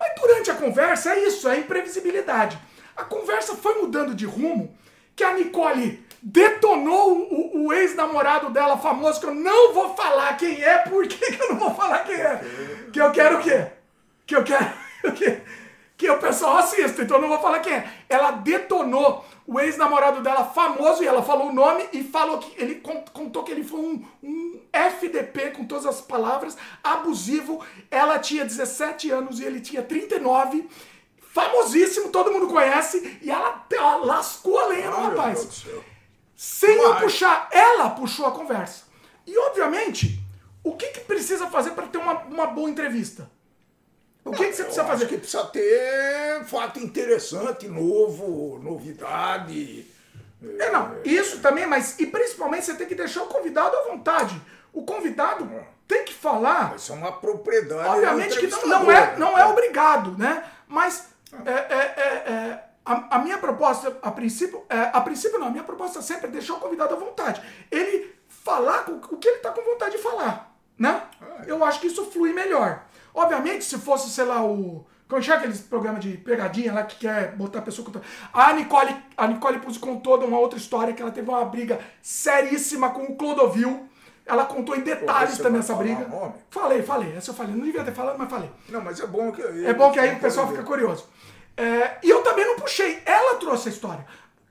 Mas 0.00 0.14
durante 0.18 0.50
a 0.50 0.54
conversa 0.54 1.12
é 1.12 1.26
isso, 1.26 1.46
é 1.48 1.58
imprevisibilidade. 1.58 2.58
A 2.96 3.04
conversa 3.04 3.54
foi 3.54 3.74
mudando 3.82 4.14
de 4.14 4.24
rumo 4.24 4.74
que 5.14 5.22
a 5.22 5.34
Nicole 5.34 6.02
detonou 6.22 7.12
o, 7.12 7.66
o 7.66 7.72
ex-namorado 7.72 8.50
dela 8.50 8.78
famoso, 8.78 9.18
que 9.18 9.26
eu 9.26 9.34
não 9.34 9.74
vou 9.74 9.94
falar 9.94 10.36
quem 10.36 10.62
é, 10.62 10.78
por 10.78 11.06
que, 11.08 11.34
eu 11.42 11.50
não 11.50 11.56
vou 11.56 11.74
falar 11.74 12.00
quem 12.00 12.14
é? 12.14 12.40
Que 12.92 13.00
eu 13.00 13.10
quero 13.10 13.38
o 13.38 13.42
quê? 13.42 13.66
Que 14.24 14.36
eu 14.36 14.44
quero 14.44 14.72
que, 15.16 15.40
que 15.96 16.08
o 16.08 16.18
pessoal 16.18 16.58
assista, 16.58 17.02
então 17.02 17.16
eu 17.16 17.22
não 17.22 17.28
vou 17.28 17.40
falar 17.40 17.58
quem 17.58 17.72
é. 17.72 17.92
Ela 18.08 18.30
detonou 18.30 19.24
o 19.44 19.58
ex-namorado 19.58 20.22
dela 20.22 20.44
famoso 20.44 21.02
e 21.02 21.06
ela 21.06 21.22
falou 21.22 21.48
o 21.48 21.52
nome 21.52 21.84
e 21.92 22.04
falou 22.04 22.38
que 22.38 22.62
ele 22.62 22.76
contou 23.12 23.42
que 23.42 23.50
ele 23.50 23.64
foi 23.64 23.80
um, 23.80 24.04
um 24.22 24.60
FDP 24.72 25.50
com 25.50 25.64
todas 25.64 25.86
as 25.86 26.00
palavras, 26.00 26.56
abusivo. 26.84 27.64
Ela 27.90 28.20
tinha 28.20 28.44
17 28.44 29.10
anos 29.10 29.40
e 29.40 29.44
ele 29.44 29.60
tinha 29.60 29.82
39 29.82 30.68
famosíssimo, 31.32 32.10
todo 32.10 32.30
mundo 32.30 32.46
conhece, 32.46 33.18
e 33.22 33.30
ela, 33.30 33.64
ela 33.72 33.96
lascou 33.96 34.58
a 34.58 34.66
lenha 34.66 34.90
no 34.90 34.96
rapaz. 34.96 35.64
Sem 36.42 36.76
eu 36.76 36.96
puxar, 36.96 37.48
ela 37.52 37.90
puxou 37.90 38.26
a 38.26 38.32
conversa. 38.32 38.82
E, 39.24 39.38
obviamente, 39.38 40.20
o 40.64 40.74
que, 40.74 40.88
que 40.88 40.98
precisa 40.98 41.46
fazer 41.46 41.70
para 41.70 41.86
ter 41.86 41.98
uma, 41.98 42.18
uma 42.22 42.46
boa 42.48 42.68
entrevista? 42.68 43.30
O 44.24 44.32
que, 44.32 44.48
que 44.48 44.52
você 44.52 44.64
precisa 44.64 44.84
fazer? 44.84 45.06
que 45.06 45.18
precisa 45.18 45.44
ter 45.44 46.42
fato 46.46 46.80
interessante, 46.80 47.68
novo, 47.68 48.58
novidade. 48.60 49.86
É, 50.58 50.68
não, 50.72 50.96
isso 51.04 51.38
também, 51.38 51.64
mas 51.64 52.00
e 52.00 52.08
principalmente 52.08 52.66
você 52.66 52.74
tem 52.74 52.88
que 52.88 52.96
deixar 52.96 53.22
o 53.22 53.26
convidado 53.26 53.76
à 53.76 53.82
vontade. 53.82 54.42
O 54.72 54.82
convidado 54.82 55.44
é. 55.44 55.64
tem 55.86 56.04
que 56.04 56.12
falar. 56.12 56.74
Isso 56.74 56.90
é 56.90 56.96
uma 56.96 57.12
propriedade. 57.12 57.88
Obviamente 57.88 58.40
que 58.40 58.48
não, 58.48 58.66
não, 58.66 58.90
é, 58.90 59.16
não 59.16 59.38
é 59.38 59.46
obrigado, 59.46 60.18
né? 60.18 60.42
Mas 60.66 61.06
é, 61.46 61.52
é, 61.52 61.94
é, 61.96 62.32
é 62.32 62.71
a, 62.84 63.16
a, 63.16 63.18
minha 63.20 63.38
proposta, 63.38 63.96
a 64.02 64.10
princípio, 64.10 64.64
é, 64.68 64.90
a 64.92 65.00
princípio 65.00 65.38
não, 65.38 65.46
a 65.48 65.50
minha 65.50 65.62
proposta 65.62 66.02
sempre 66.02 66.26
é 66.26 66.30
deixar 66.30 66.54
o 66.54 66.60
convidado 66.60 66.94
à 66.94 66.96
vontade. 66.96 67.42
Ele 67.70 68.12
falar 68.28 68.84
com, 68.84 68.92
o 68.92 69.18
que 69.18 69.28
ele 69.28 69.36
está 69.36 69.50
com 69.50 69.62
vontade 69.62 69.96
de 69.96 70.02
falar, 70.02 70.54
né? 70.78 71.02
É. 71.20 71.50
Eu 71.50 71.64
acho 71.64 71.80
que 71.80 71.86
isso 71.86 72.04
flui 72.10 72.32
melhor. 72.32 72.84
Obviamente, 73.14 73.64
se 73.64 73.78
fosse, 73.78 74.10
sei 74.10 74.24
lá, 74.24 74.44
o... 74.44 74.86
Como 75.08 75.22
é 75.22 75.30
aqueles 75.30 75.60
programas 75.60 76.02
de 76.02 76.16
pegadinha 76.16 76.72
lá 76.72 76.84
que 76.84 76.96
quer 76.96 77.36
botar 77.36 77.58
a 77.58 77.62
pessoa 77.62 77.84
contra... 77.84 78.00
A 78.32 78.52
Nicole, 78.54 78.96
a 79.14 79.26
Nicole 79.26 79.58
Puzzi 79.58 79.78
contou 79.78 80.16
de 80.16 80.24
uma 80.24 80.38
outra 80.38 80.58
história 80.58 80.94
que 80.94 81.02
ela 81.02 81.10
teve 81.10 81.28
uma 81.28 81.44
briga 81.44 81.78
seríssima 82.00 82.88
com 82.90 83.02
o 83.02 83.16
Clodovil. 83.16 83.88
Ela 84.24 84.46
contou 84.46 84.74
em 84.74 84.80
detalhes 84.80 85.36
Pô, 85.36 85.42
também 85.42 85.60
essa 85.60 85.74
briga. 85.74 86.08
Nome? 86.08 86.34
Falei, 86.48 86.82
falei. 86.82 87.14
Essa 87.14 87.30
eu 87.30 87.34
falei. 87.34 87.54
Não 87.54 87.62
devia 87.62 87.84
ter 87.84 87.92
falado, 87.92 88.16
mas 88.18 88.30
falei. 88.30 88.50
Não, 88.70 88.80
mas 88.80 89.00
é 89.00 89.06
bom 89.06 89.30
que... 89.30 89.42
É 89.42 89.74
bom 89.74 89.92
que 89.92 90.00
aí 90.00 90.14
o 90.14 90.20
pessoal 90.20 90.48
fica 90.48 90.62
curioso. 90.62 91.06
É, 91.56 91.98
e 92.02 92.10
eu 92.10 92.22
também 92.22 92.46
não 92.46 92.56
puxei. 92.56 93.02
Ela 93.04 93.36
trouxe 93.36 93.68
a 93.68 93.72
história. 93.72 94.06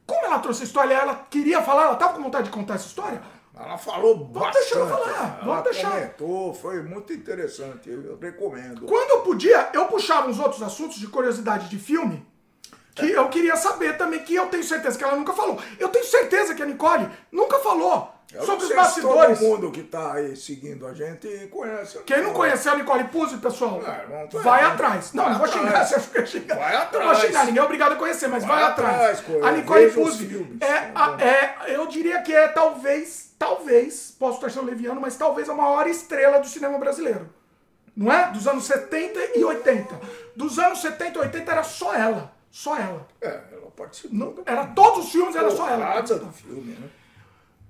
Como 0.05 0.25
ela 0.25 0.39
trouxe 0.39 0.63
a 0.63 0.65
história, 0.65 0.93
ela 0.93 1.27
queria 1.29 1.61
falar, 1.61 1.83
ela 1.83 1.93
estava 1.93 2.13
com 2.13 2.23
vontade 2.23 2.45
de 2.45 2.51
contar 2.51 2.75
essa 2.75 2.87
história. 2.87 3.21
Ela 3.55 3.77
falou 3.77 4.17
Vamos 4.17 4.31
bastante. 4.31 4.63
Deixar 4.63 4.79
ela 4.79 4.97
falar. 4.97 5.39
Vamos 5.39 5.53
ela 5.53 5.61
deixar. 5.61 5.91
comentou, 5.91 6.53
foi 6.53 6.81
muito 6.81 7.13
interessante. 7.13 7.89
Eu 7.89 8.17
recomendo. 8.19 8.85
Quando 8.85 9.09
eu 9.11 9.21
podia, 9.21 9.69
eu 9.73 9.85
puxava 9.85 10.29
uns 10.29 10.39
outros 10.39 10.61
assuntos 10.61 10.97
de 10.97 11.07
curiosidade 11.07 11.69
de 11.69 11.77
filme 11.77 12.25
que 12.93 13.11
é. 13.11 13.17
eu 13.17 13.29
queria 13.29 13.55
saber 13.55 13.97
também, 13.97 14.19
que 14.19 14.35
eu 14.35 14.47
tenho 14.47 14.63
certeza 14.63 14.97
que 14.97 15.03
ela 15.03 15.15
nunca 15.15 15.33
falou. 15.33 15.59
Eu 15.79 15.89
tenho 15.89 16.05
certeza 16.05 16.53
que 16.53 16.61
a 16.61 16.65
Nicole 16.65 17.09
nunca 17.31 17.59
falou. 17.59 18.10
Eu 18.33 18.45
sobre 18.45 18.65
os 18.65 18.73
bastidores. 18.73 19.39
todo 19.39 19.47
mundo 19.47 19.71
que 19.71 19.81
está 19.81 20.13
aí 20.13 20.35
seguindo 20.35 20.87
a 20.87 20.93
gente 20.93 21.47
conhece. 21.47 21.97
A 21.97 22.01
Quem 22.03 22.23
não 22.23 22.33
conheceu 22.33 22.71
a 22.71 22.75
Nicole 22.77 23.03
Puzzi, 23.05 23.37
pessoal, 23.37 23.81
não 24.31 24.41
vai 24.41 24.63
atrás. 24.63 25.13
Não, 25.13 25.23
vai 25.23 25.33
não 25.33 25.39
vou 25.39 25.47
xingar, 25.47 25.83
você 25.85 25.99
fica 25.99 26.25
xingando. 26.25 26.59
Vai 26.59 26.75
atrás. 26.75 27.05
Não 27.05 27.13
vou 27.13 27.25
xingar, 27.25 27.45
ninguém 27.45 27.61
é 27.61 27.65
obrigado 27.65 27.91
a 27.91 27.95
conhecer, 27.95 28.27
mas 28.27 28.45
vai, 28.45 28.61
vai 28.61 28.71
atrás. 28.71 29.19
atrás. 29.19 29.43
A 29.43 29.51
Nicole 29.51 29.91
Puzzi 29.91 30.57
é, 30.61 31.25
é, 31.25 31.75
eu 31.75 31.85
diria 31.87 32.21
que 32.21 32.33
é 32.33 32.47
talvez, 32.47 33.33
talvez, 33.37 34.15
posso 34.17 34.37
estar 34.37 34.49
sendo 34.49 34.67
leviano, 34.67 35.01
mas 35.01 35.17
talvez 35.17 35.49
a 35.49 35.53
maior 35.53 35.85
estrela 35.87 36.39
do 36.39 36.47
cinema 36.47 36.77
brasileiro. 36.77 37.29
Não 37.95 38.11
é? 38.11 38.31
Dos 38.31 38.47
anos 38.47 38.63
70 38.63 39.37
e 39.37 39.43
80. 39.43 39.99
Dos 40.35 40.57
anos 40.57 40.79
70 40.79 41.17
e 41.17 41.21
80 41.21 41.51
era 41.51 41.63
só 41.63 41.93
ela. 41.93 42.33
Só 42.49 42.77
ela. 42.77 43.07
É, 43.21 43.39
ela 43.51 43.71
participou. 43.75 44.17
Não, 44.17 44.35
era 44.45 44.67
todos 44.67 45.05
os 45.05 45.11
filmes, 45.11 45.35
era 45.35 45.51
só 45.51 45.69
ela. 45.69 46.01
do 46.01 46.31
filme, 46.31 46.77
né? 46.79 46.89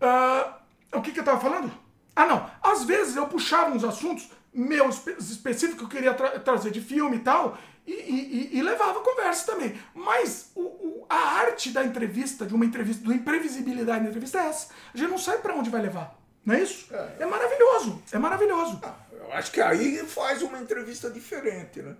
Uh, 0.01 0.97
o 0.97 1.01
que, 1.01 1.11
que 1.11 1.19
eu 1.19 1.23
estava 1.23 1.39
falando? 1.39 1.71
Ah, 2.15 2.25
não. 2.25 2.49
Às 2.61 2.83
vezes 2.83 3.15
eu 3.15 3.27
puxava 3.27 3.71
uns 3.71 3.83
assuntos 3.83 4.29
meus 4.53 5.05
específicos 5.07 5.77
que 5.77 5.83
eu 5.85 5.89
queria 5.89 6.13
tra 6.13 6.39
trazer 6.39 6.71
de 6.71 6.81
filme 6.81 7.17
e 7.17 7.19
tal, 7.21 7.57
e, 7.87 7.93
e, 7.93 8.57
e 8.57 8.61
levava 8.61 8.99
conversa 8.99 9.51
também. 9.51 9.79
Mas 9.93 10.51
o, 10.55 10.61
o, 10.61 11.05
a 11.09 11.15
arte 11.15 11.71
da 11.71 11.83
entrevista, 11.83 12.45
de 12.45 12.53
uma 12.53 12.65
entrevista, 12.65 13.07
da 13.07 13.15
imprevisibilidade 13.15 14.03
da 14.03 14.09
entrevista 14.09 14.39
é 14.39 14.47
essa. 14.47 14.73
A 14.93 14.97
gente 14.97 15.09
não 15.09 15.17
sabe 15.17 15.41
para 15.41 15.55
onde 15.55 15.69
vai 15.69 15.81
levar. 15.81 16.19
Não 16.43 16.55
é 16.55 16.61
isso? 16.61 16.93
É, 16.93 17.17
é 17.19 17.25
maravilhoso. 17.25 18.01
É 18.11 18.17
maravilhoso. 18.17 18.79
Ah, 18.83 18.95
eu 19.11 19.31
acho 19.33 19.51
que 19.51 19.61
aí 19.61 19.99
faz 19.99 20.41
uma 20.41 20.59
entrevista 20.59 21.09
diferente, 21.09 21.81
né? 21.81 21.95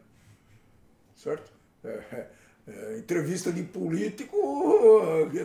Certo? 1.16 1.52
É, 1.84 1.88
é, 1.88 2.28
é 2.68 2.98
entrevista 2.98 3.52
de 3.52 3.64
político, 3.64 4.38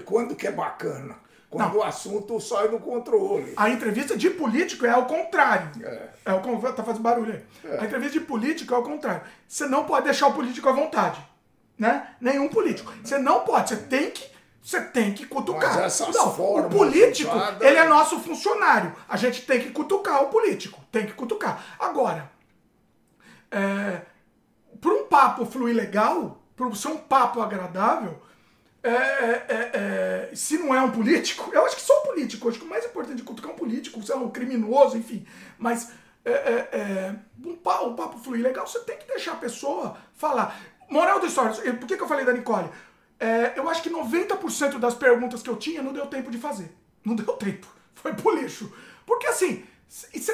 quando 0.05 0.35
que 0.35 0.47
é 0.47 0.53
bacana? 0.53 1.26
Quando 1.49 1.75
não. 1.75 1.81
o 1.81 1.83
assunto 1.83 2.41
sai 2.41 2.69
do 2.69 2.79
controle. 2.79 3.53
A 3.57 3.71
entrevista 3.71 4.17
de 4.17 4.31
político 4.31 4.85
é 4.85 4.91
ao 4.91 5.07
contrário. 5.07 5.71
É. 5.83 6.09
é 6.25 6.33
o, 6.33 6.73
tá 6.73 6.83
fazendo 6.83 7.03
barulho 7.03 7.33
aí. 7.33 7.71
É. 7.71 7.81
A 7.81 7.85
entrevista 7.85 8.19
de 8.19 8.25
político 8.25 8.75
é 8.75 8.77
ao 8.77 8.83
contrário. 8.83 9.23
Você 9.47 9.67
não 9.67 9.85
pode 9.85 10.05
deixar 10.05 10.27
o 10.27 10.35
político 10.35 10.69
à 10.69 10.73
vontade. 10.73 11.25
Né? 11.79 12.09
Nenhum 12.21 12.49
político. 12.49 12.93
Você 13.03 13.19
não 13.19 13.41
pode. 13.41 13.69
Você 13.69 13.77
tem 13.77 14.11
que. 14.11 14.37
Você 14.63 14.81
tem 14.81 15.15
que 15.15 15.25
cutucar. 15.27 15.89
Não, 16.13 16.29
o 16.67 16.69
político, 16.69 17.31
ele 17.61 17.77
é 17.77 17.87
nosso 17.87 18.19
funcionário. 18.19 18.93
A 19.09 19.17
gente 19.17 19.43
tem 19.43 19.61
que 19.61 19.71
cutucar 19.71 20.25
o 20.25 20.27
político. 20.27 20.81
Tem 20.91 21.07
que 21.07 21.13
cutucar. 21.13 21.77
Agora, 21.79 22.29
é, 23.49 24.01
para 24.81 24.91
um 24.91 25.05
papo 25.05 25.47
fluir 25.47 25.77
legal, 25.77 26.43
para 26.57 26.75
ser 26.75 26.89
um 26.89 26.97
papo 26.97 27.41
agradável, 27.41 28.21
é, 28.89 29.47
é, 29.49 30.31
é, 30.33 30.35
se 30.35 30.59
não 30.59 30.75
é 30.75 30.81
um 30.81 30.91
político, 30.91 31.51
eu 31.53 31.65
acho 31.65 31.77
que 31.77 31.83
só 31.83 32.03
um 32.03 32.07
político, 32.07 32.49
acho 32.49 32.59
que 32.59 32.65
o 32.65 32.69
mais 32.69 32.85
importante 32.85 33.17
de 33.17 33.23
cutucar 33.23 33.51
é 33.51 33.55
um 33.55 33.59
político, 33.59 34.03
sei 34.03 34.15
lá, 34.15 34.21
um 34.23 34.31
criminoso, 34.31 34.97
enfim, 34.97 35.27
mas 35.59 35.93
é, 36.25 36.31
é, 36.31 36.69
é, 36.73 37.15
um, 37.45 37.57
papo, 37.57 37.87
um 37.87 37.95
papo 37.95 38.19
fluir 38.19 38.43
legal, 38.43 38.67
você 38.67 38.81
tem 38.81 38.97
que 38.97 39.07
deixar 39.07 39.33
a 39.33 39.37
pessoa 39.37 39.97
falar. 40.15 40.61
Moral 40.89 41.21
da 41.21 41.27
história, 41.27 41.53
por 41.75 41.87
que, 41.87 41.97
que 41.97 42.03
eu 42.03 42.09
falei 42.09 42.25
da 42.25 42.33
Nicole? 42.33 42.69
É, 43.19 43.55
eu 43.57 43.69
acho 43.69 43.83
que 43.83 43.91
90% 43.91 44.79
das 44.79 44.95
perguntas 44.95 45.43
que 45.43 45.51
eu 45.51 45.57
tinha 45.57 45.83
não 45.83 45.93
deu 45.93 46.07
tempo 46.07 46.31
de 46.31 46.39
fazer. 46.39 46.71
Não 47.05 47.15
deu 47.15 47.27
tempo. 47.35 47.67
Foi 47.95 48.13
pro 48.13 48.35
lixo. 48.35 48.73
Porque 49.07 49.27
assim, 49.27 49.65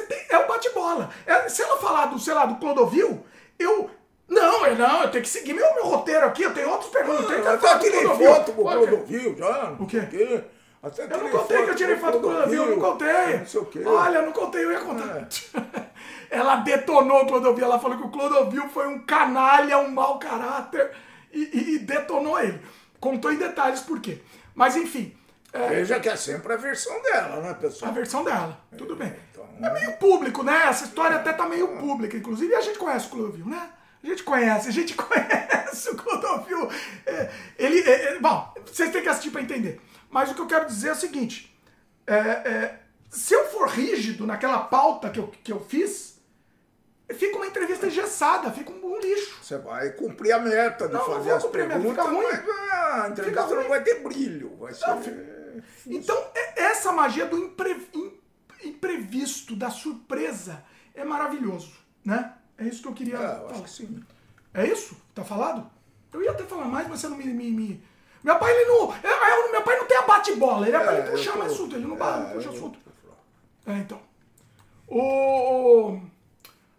tem, 0.09 0.27
é 0.31 0.39
o 0.39 0.49
bate-bola. 0.49 1.11
É, 1.27 1.49
se 1.49 1.63
ela 1.63 1.79
falar 1.79 2.07
do, 2.07 2.19
sei 2.19 2.35
lá, 2.35 2.47
do 2.47 2.57
Clodovil, 2.57 3.25
eu. 3.59 3.91
Não, 4.33 4.67
eu 4.67 4.77
não, 4.77 5.03
eu 5.03 5.11
tenho 5.11 5.23
que 5.25 5.29
seguir 5.31 5.53
meu, 5.53 5.75
meu 5.75 5.85
roteiro 5.87 6.25
aqui, 6.27 6.43
eu 6.43 6.55
tenho 6.55 6.69
outras 6.71 6.91
perguntas. 6.91 7.31
Ah, 7.31 7.33
eu 7.35 7.45
eu 7.45 7.53
até 7.55 7.79
tirei 7.79 8.05
foto 8.07 8.53
com 8.53 8.63
o 8.63 8.65
Clodovil 8.65 9.37
já. 9.37 9.77
O 9.79 9.87
quê? 9.87 10.01
quê? 10.11 10.45
Até 10.83 11.05
Eu 11.05 11.09
não 11.19 11.31
contei 11.31 11.63
que 11.65 11.71
eu 11.71 11.75
tirei 11.77 11.97
foto 11.97 12.13
com 12.13 12.27
o 12.27 12.31
Clodovil, 12.31 12.65
eu 12.65 12.71
não 12.77 12.81
contei. 12.91 13.39
Não 13.39 13.47
sei 13.47 13.61
o 13.61 13.65
quê. 13.67 13.83
Olha, 13.85 14.23
não 14.23 14.33
contei, 14.33 14.65
eu 14.65 14.73
ia 14.73 14.81
contar. 14.81 15.29
Ela 16.31 16.57
detonou 16.57 17.23
o 17.23 17.27
Clodovil, 17.27 17.65
ela 17.67 17.79
falou 17.79 17.99
que 17.99 18.05
o 18.05 18.11
Clodovil 18.11 18.67
foi 18.71 18.87
um 18.89 19.01
canalha, 19.05 19.79
um 19.79 19.91
mau 19.91 20.19
caráter 20.19 20.91
e, 21.31 21.75
e- 21.75 21.79
detonou 21.79 22.41
ele. 22.41 22.59
Contou 22.99 23.31
em 23.31 23.37
detalhes 23.37 23.81
por 23.81 24.01
quê. 24.01 24.19
Mas 24.55 24.75
enfim, 24.77 25.15
é, 25.53 25.69
Veja 25.69 26.01
que 26.01 26.09
é 26.09 26.17
sempre 26.17 26.55
a 26.55 26.57
versão 26.57 27.03
dela, 27.03 27.37
né, 27.43 27.51
a 27.51 27.55
pessoal? 27.55 27.93
versão 27.93 28.25
dela, 28.25 28.59
tudo 28.79 28.97
bem. 28.97 29.13
então- 29.31 29.47
É 29.63 29.71
meio 29.75 29.93
público, 29.99 30.43
né? 30.43 30.69
Essa 30.69 30.85
história 30.87 31.17
até 31.17 31.35
tá 31.35 31.47
meio 31.47 31.69
pública, 31.77 32.17
inclusive, 32.17 32.51
e 32.51 32.57
a 32.57 32.63
gente 32.63 32.79
conhece 32.79 33.07
o 33.09 33.11
Clodovil, 33.11 33.45
né? 33.47 33.69
A 34.03 34.07
gente 34.07 34.23
conhece, 34.25 34.69
a 34.69 34.73
gente 34.73 34.95
conhece 34.97 35.91
o 35.91 35.97
Clodovil. 35.97 36.69
É, 37.07 37.31
ele, 37.59 37.81
é, 37.81 38.15
é, 38.15 38.19
bom, 38.19 38.53
vocês 38.67 38.91
têm 38.91 39.03
que 39.03 39.09
assistir 39.09 39.31
pra 39.31 39.43
entender. 39.43 39.81
Mas 40.11 40.31
o 40.31 40.35
que 40.35 40.41
eu 40.41 40.47
quero 40.47 40.67
dizer 40.67 40.89
é 40.89 40.93
o 40.93 40.97
seguinte: 40.97 41.57
é, 42.07 42.15
é, 42.17 42.79
se 43.11 43.35
eu 43.35 43.45
for 43.51 43.69
rígido 43.69 44.27
naquela 44.27 44.59
pauta 44.61 45.09
que 45.11 45.19
eu, 45.21 45.29
que 45.43 45.53
eu 45.53 45.61
fiz, 45.61 46.21
fica 47.15 47.37
uma 47.37 47.47
entrevista 47.47 47.87
engessada, 47.87 48.51
fica 48.51 48.73
um, 48.73 48.85
um 48.95 48.99
lixo. 49.01 49.39
Você 49.43 49.59
vai 49.59 49.91
cumprir 49.93 50.33
a 50.33 50.39
meta 50.39 50.87
de 50.89 50.95
Não, 50.95 51.01
não 51.01 51.15
fazer 51.15 51.29
vou 51.29 51.37
as 51.37 51.43
cumprir 51.45 51.63
a 51.63 51.67
meta, 51.69 51.81
perguntas, 51.81 52.05
fica 52.07 52.17
ruim. 52.17 52.27
mas 52.27 52.71
ah, 52.73 53.03
a 53.05 53.09
entrevista 53.11 53.43
Fica 53.43 53.43
ruim. 53.55 53.63
não 53.63 53.69
vai 53.69 53.83
ter 53.83 53.95
brilho. 54.03 54.57
Vai 54.59 54.75
ser. 54.75 54.85
Então, 55.87 56.17
é- 56.35 56.63
essa 56.65 56.93
magia 56.93 57.27
do 57.27 57.39
impre- 57.39 57.89
im- 57.95 58.19
imprevisto, 58.65 59.55
da 59.55 59.71
surpresa, 59.71 60.65
é 60.95 61.05
maravilhoso, 61.05 61.73
né? 62.05 62.35
É 62.59 62.65
isso 62.65 62.83
que 62.83 62.89
eu 62.89 62.93
queria 62.93 63.17
É, 63.17 63.19
eu 63.19 63.49
falar. 63.49 63.65
É 64.55 64.67
isso? 64.67 64.97
Tá 65.15 65.25
falado? 65.25 65.71
Eu 66.13 66.23
ia 66.23 66.31
até 66.31 66.45
falar 66.45 66.67
mais, 66.67 66.87
mas 66.89 67.01
você 67.01 67.09
não 67.09 67.17
me. 67.17 67.25
me- 67.25 67.51
me- 67.51 67.83
Meu 68.23 68.39
pai, 68.39 68.53
ele 68.55 68.67
não. 68.71 68.93
é, 68.95 68.99
é, 69.07 69.51
meu 69.51 69.63
pai 69.63 69.77
não 69.79 69.87
tem 69.87 69.97
a 69.97 70.03
bate-bola, 70.03 70.67
ele 70.69 70.77
é, 70.77 70.81
pra 70.81 70.95
É, 70.95 70.99
ele 71.01 71.11
puxar 71.11 71.31
eu 71.31 71.33
tô- 71.33 71.39
mais 71.39 71.53
assunto, 71.53 71.77
ele 71.77 71.87
não 71.87 71.97
é, 71.97 72.35
puxa 72.35 72.49
eu- 72.49 72.53
assunto. 72.55 72.79
É, 73.67 73.79
então. 73.79 74.01
O, 74.89 75.99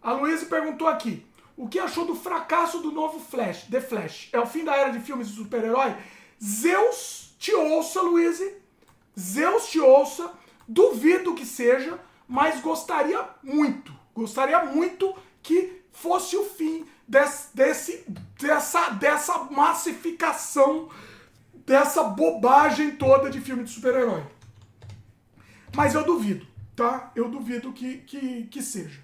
a 0.02 0.12
Luísa 0.12 0.46
perguntou 0.46 0.86
aqui: 0.86 1.26
o 1.56 1.68
que 1.68 1.78
achou 1.78 2.06
do 2.06 2.14
fracasso 2.14 2.78
do 2.80 2.92
novo 2.92 3.18
Flash, 3.18 3.64
The 3.64 3.80
Flash? 3.80 4.28
É 4.32 4.38
o 4.38 4.46
fim 4.46 4.64
da 4.64 4.76
era 4.76 4.90
de 4.90 5.00
filmes 5.00 5.28
de 5.28 5.34
super-herói? 5.34 5.94
Zeus 6.42 7.34
te 7.38 7.52
ouça, 7.54 8.00
Luísa. 8.02 8.52
Zeus 9.18 9.66
te 9.68 9.80
ouça. 9.80 10.30
Duvido 10.66 11.34
que 11.34 11.44
seja, 11.44 11.98
mas 12.26 12.60
gostaria 12.62 13.22
muito, 13.42 13.92
gostaria 14.14 14.64
muito 14.64 15.14
que 15.44 15.82
fosse 15.92 16.36
o 16.36 16.44
fim 16.44 16.84
desse, 17.06 17.54
desse- 17.54 18.04
dessa, 18.40 18.90
dessa 18.90 19.38
massificação, 19.44 20.88
dessa 21.64 22.02
bobagem 22.02 22.96
toda 22.96 23.30
de 23.30 23.40
filme 23.40 23.62
de 23.62 23.70
super-herói. 23.70 24.24
Mas 25.76 25.94
eu 25.94 26.02
duvido, 26.04 26.46
tá? 26.74 27.12
Eu 27.14 27.28
duvido 27.28 27.72
que, 27.72 27.98
que, 27.98 28.44
que 28.44 28.62
seja. 28.62 29.00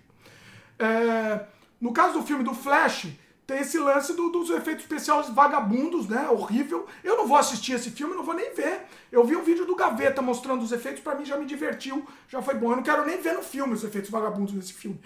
É, 0.78 1.44
no 1.80 1.92
caso 1.92 2.14
do 2.14 2.22
filme 2.26 2.42
do 2.44 2.54
Flash, 2.54 3.08
tem 3.46 3.58
esse 3.58 3.78
lance 3.78 4.12
do- 4.14 4.30
dos 4.30 4.48
efeitos 4.50 4.84
especiais 4.84 5.28
vagabundos, 5.30 6.08
né? 6.08 6.28
Horrível. 6.30 6.86
Eu 7.02 7.16
não 7.16 7.26
vou 7.26 7.36
assistir 7.36 7.72
esse 7.72 7.90
filme, 7.90 8.14
não 8.14 8.22
vou 8.22 8.34
nem 8.34 8.54
ver. 8.54 8.86
Eu 9.10 9.24
vi 9.24 9.34
o 9.36 9.42
vídeo 9.42 9.66
do 9.66 9.74
Gaveta 9.74 10.22
mostrando 10.22 10.62
os 10.62 10.70
efeitos, 10.72 11.02
pra 11.02 11.14
mim 11.16 11.24
já 11.24 11.36
me 11.36 11.44
divertiu, 11.46 12.06
já 12.28 12.40
foi 12.40 12.54
bom. 12.54 12.70
Eu 12.70 12.76
não 12.76 12.82
quero 12.82 13.04
nem 13.04 13.20
ver 13.20 13.34
no 13.34 13.42
filme 13.42 13.74
os 13.74 13.82
efeitos 13.84 14.08
vagabundos 14.10 14.54
desse 14.54 14.72
filme. 14.72 15.00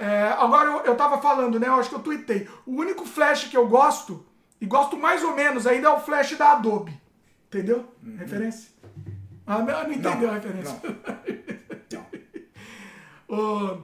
É, 0.00 0.28
agora, 0.38 0.68
eu, 0.70 0.78
eu 0.86 0.96
tava 0.96 1.18
falando, 1.20 1.60
né? 1.60 1.68
Eu 1.68 1.74
acho 1.74 1.90
que 1.90 1.94
eu 1.94 2.00
tuitei. 2.02 2.48
O 2.64 2.72
único 2.76 3.04
Flash 3.04 3.44
que 3.48 3.56
eu 3.56 3.68
gosto, 3.68 4.24
e 4.60 4.64
gosto 4.66 4.96
mais 4.96 5.22
ou 5.22 5.34
menos 5.34 5.66
ainda, 5.66 5.88
é 5.88 5.92
o 5.92 6.00
Flash 6.00 6.36
da 6.38 6.52
Adobe. 6.52 6.98
Entendeu? 7.48 7.86
Referência? 8.16 8.70
Ah, 9.46 9.58
não, 9.58 9.66
não 9.66 9.92
entendeu 9.92 10.30
a 10.30 10.34
referência. 10.34 10.80
O- 13.28 13.78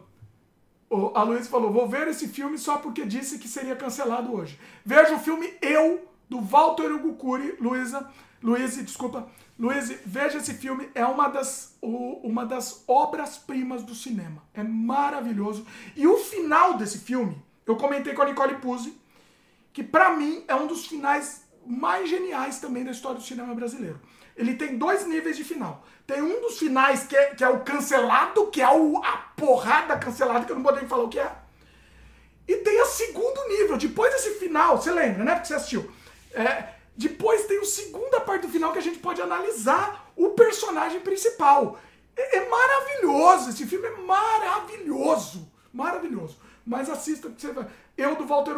o- 0.91 1.13
a 1.15 1.23
Luísa 1.23 1.49
falou: 1.51 1.73
vou 1.73 1.89
ver 1.89 2.09
esse 2.09 2.29
filme 2.29 2.59
só 2.59 2.79
porque 2.79 3.05
disse 3.05 3.39
que 3.39 3.49
seria 3.49 3.77
cancelado 3.77 4.35
hoje. 4.35 4.59
Veja 4.85 5.15
o 5.15 5.19
filme 5.19 5.53
Eu, 5.61 6.09
do 6.29 6.41
Walter 6.41 6.93
Ugukuri, 6.93 7.57
Luísa. 7.61 8.09
Luísa, 8.43 8.83
desculpa. 8.83 9.27
Luísa, 9.59 9.99
veja 10.05 10.37
esse 10.39 10.53
filme, 10.55 10.91
é 10.95 11.05
uma 11.07 11.29
das, 11.29 11.77
uma 11.81 12.45
das 12.45 12.85
obras-primas 12.87 13.83
do 13.83 13.95
cinema. 13.95 14.43
É 14.53 14.63
maravilhoso. 14.63 15.67
E 15.97 16.07
o 16.07 16.19
final 16.19 16.75
desse 16.75 16.99
filme, 16.99 17.43
eu 17.67 17.77
comentei 17.77 18.13
com 18.13 18.23
a 18.23 18.27
Nicole 18.27 18.57
Puzzi, 18.57 18.99
que 19.73 19.83
pra 19.83 20.11
mim 20.11 20.45
é 20.47 20.55
um 20.55 20.67
dos 20.67 20.87
finais 20.87 21.47
mais 21.67 22.09
geniais 22.09 22.61
também 22.61 22.85
da 22.85 22.91
história 22.91 23.19
do 23.19 23.25
cinema 23.25 23.55
brasileiro. 23.55 24.01
Ele 24.37 24.55
tem 24.55 24.77
dois 24.77 25.07
níveis 25.07 25.37
de 25.37 25.45
final. 25.45 25.87
Tem 26.07 26.21
um 26.21 26.41
dos 26.43 26.59
finais 26.59 27.05
que 27.05 27.17
é, 27.17 27.35
que 27.35 27.43
é 27.43 27.49
o 27.49 27.61
cancelado, 27.61 28.49
que 28.49 28.61
é 28.61 28.71
o, 28.71 28.99
a 29.03 29.17
porrada 29.37 29.99
cancelada, 29.99 30.45
que 30.45 30.53
eu 30.53 30.57
não 30.57 30.63
vou 30.63 30.77
nem 30.77 30.87
falar 30.87 31.05
o 31.05 31.09
que 31.09 31.19
é. 31.19 31.33
E 32.47 32.57
tem 32.57 32.81
o 32.81 32.87
segundo 32.87 33.49
nível. 33.49 33.77
Depois 33.79 34.13
desse 34.13 34.39
final, 34.39 34.77
você 34.77 34.93
lembra, 34.93 35.25
né? 35.25 35.35
Porque 35.35 35.49
você 35.49 35.55
assistiu. 35.55 35.91
É, 36.33 36.76
depois 36.97 37.47
tem 37.47 37.61
a 37.61 37.65
segunda 37.65 38.21
parte 38.21 38.43
do 38.43 38.49
final 38.49 38.73
que 38.73 38.79
a 38.79 38.83
gente 38.83 38.99
pode 38.99 39.21
analisar 39.21 40.11
o 40.17 40.31
personagem 40.31 41.01
principal. 41.01 41.79
É, 42.17 42.39
é 42.39 42.49
maravilhoso. 42.49 43.51
Esse 43.51 43.67
filme 43.67 43.87
é 43.87 43.97
maravilhoso. 43.97 45.51
Maravilhoso. 45.73 46.39
Mas 46.65 46.89
assista, 46.89 47.29
você 47.29 47.53
vai. 47.53 47.67
Eu 47.97 48.17
do 48.17 48.27
Walter. 48.27 48.55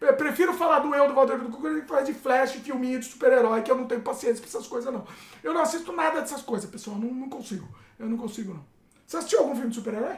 Eu 0.00 0.16
prefiro 0.16 0.54
falar 0.54 0.78
do 0.78 0.94
eu 0.94 1.06
do 1.08 1.14
Walter 1.14 1.34
Hugo 1.34 1.58
Cury 1.58 1.82
que 1.82 1.88
faz 1.88 2.06
de 2.06 2.14
flash, 2.14 2.52
filminho 2.52 2.98
de 2.98 3.06
super-herói, 3.06 3.62
que 3.62 3.70
eu 3.70 3.76
não 3.76 3.86
tenho 3.86 4.00
paciência 4.02 4.40
pra 4.40 4.48
essas 4.48 4.66
coisas, 4.66 4.92
não. 4.92 5.06
Eu 5.42 5.52
não 5.52 5.60
assisto 5.60 5.92
nada 5.92 6.20
dessas 6.20 6.42
coisas, 6.42 6.68
pessoal. 6.70 6.96
Não, 6.96 7.12
não 7.12 7.28
consigo. 7.28 7.68
Eu 7.98 8.08
não 8.08 8.16
consigo, 8.16 8.54
não. 8.54 8.64
Você 9.06 9.18
assistiu 9.18 9.40
algum 9.40 9.54
filme 9.54 9.70
de 9.70 9.76
super-herói? 9.76 10.16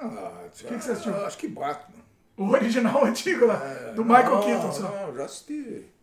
Ah, 0.00 0.48
que 0.52 0.64
que 0.64 0.80
você 0.82 0.92
assistiu? 0.92 1.26
Acho 1.26 1.38
que 1.38 1.48
Batman. 1.48 2.02
O 2.36 2.48
original 2.48 3.02
o 3.02 3.04
antigo 3.06 3.46
lá, 3.46 3.56
do 3.94 4.04
Michael 4.04 4.30
não, 4.30 4.42
Keaton 4.42 4.72
só. 4.72 4.82
Não, 4.82 5.14
já 5.14 5.24
assisti. 5.24 5.93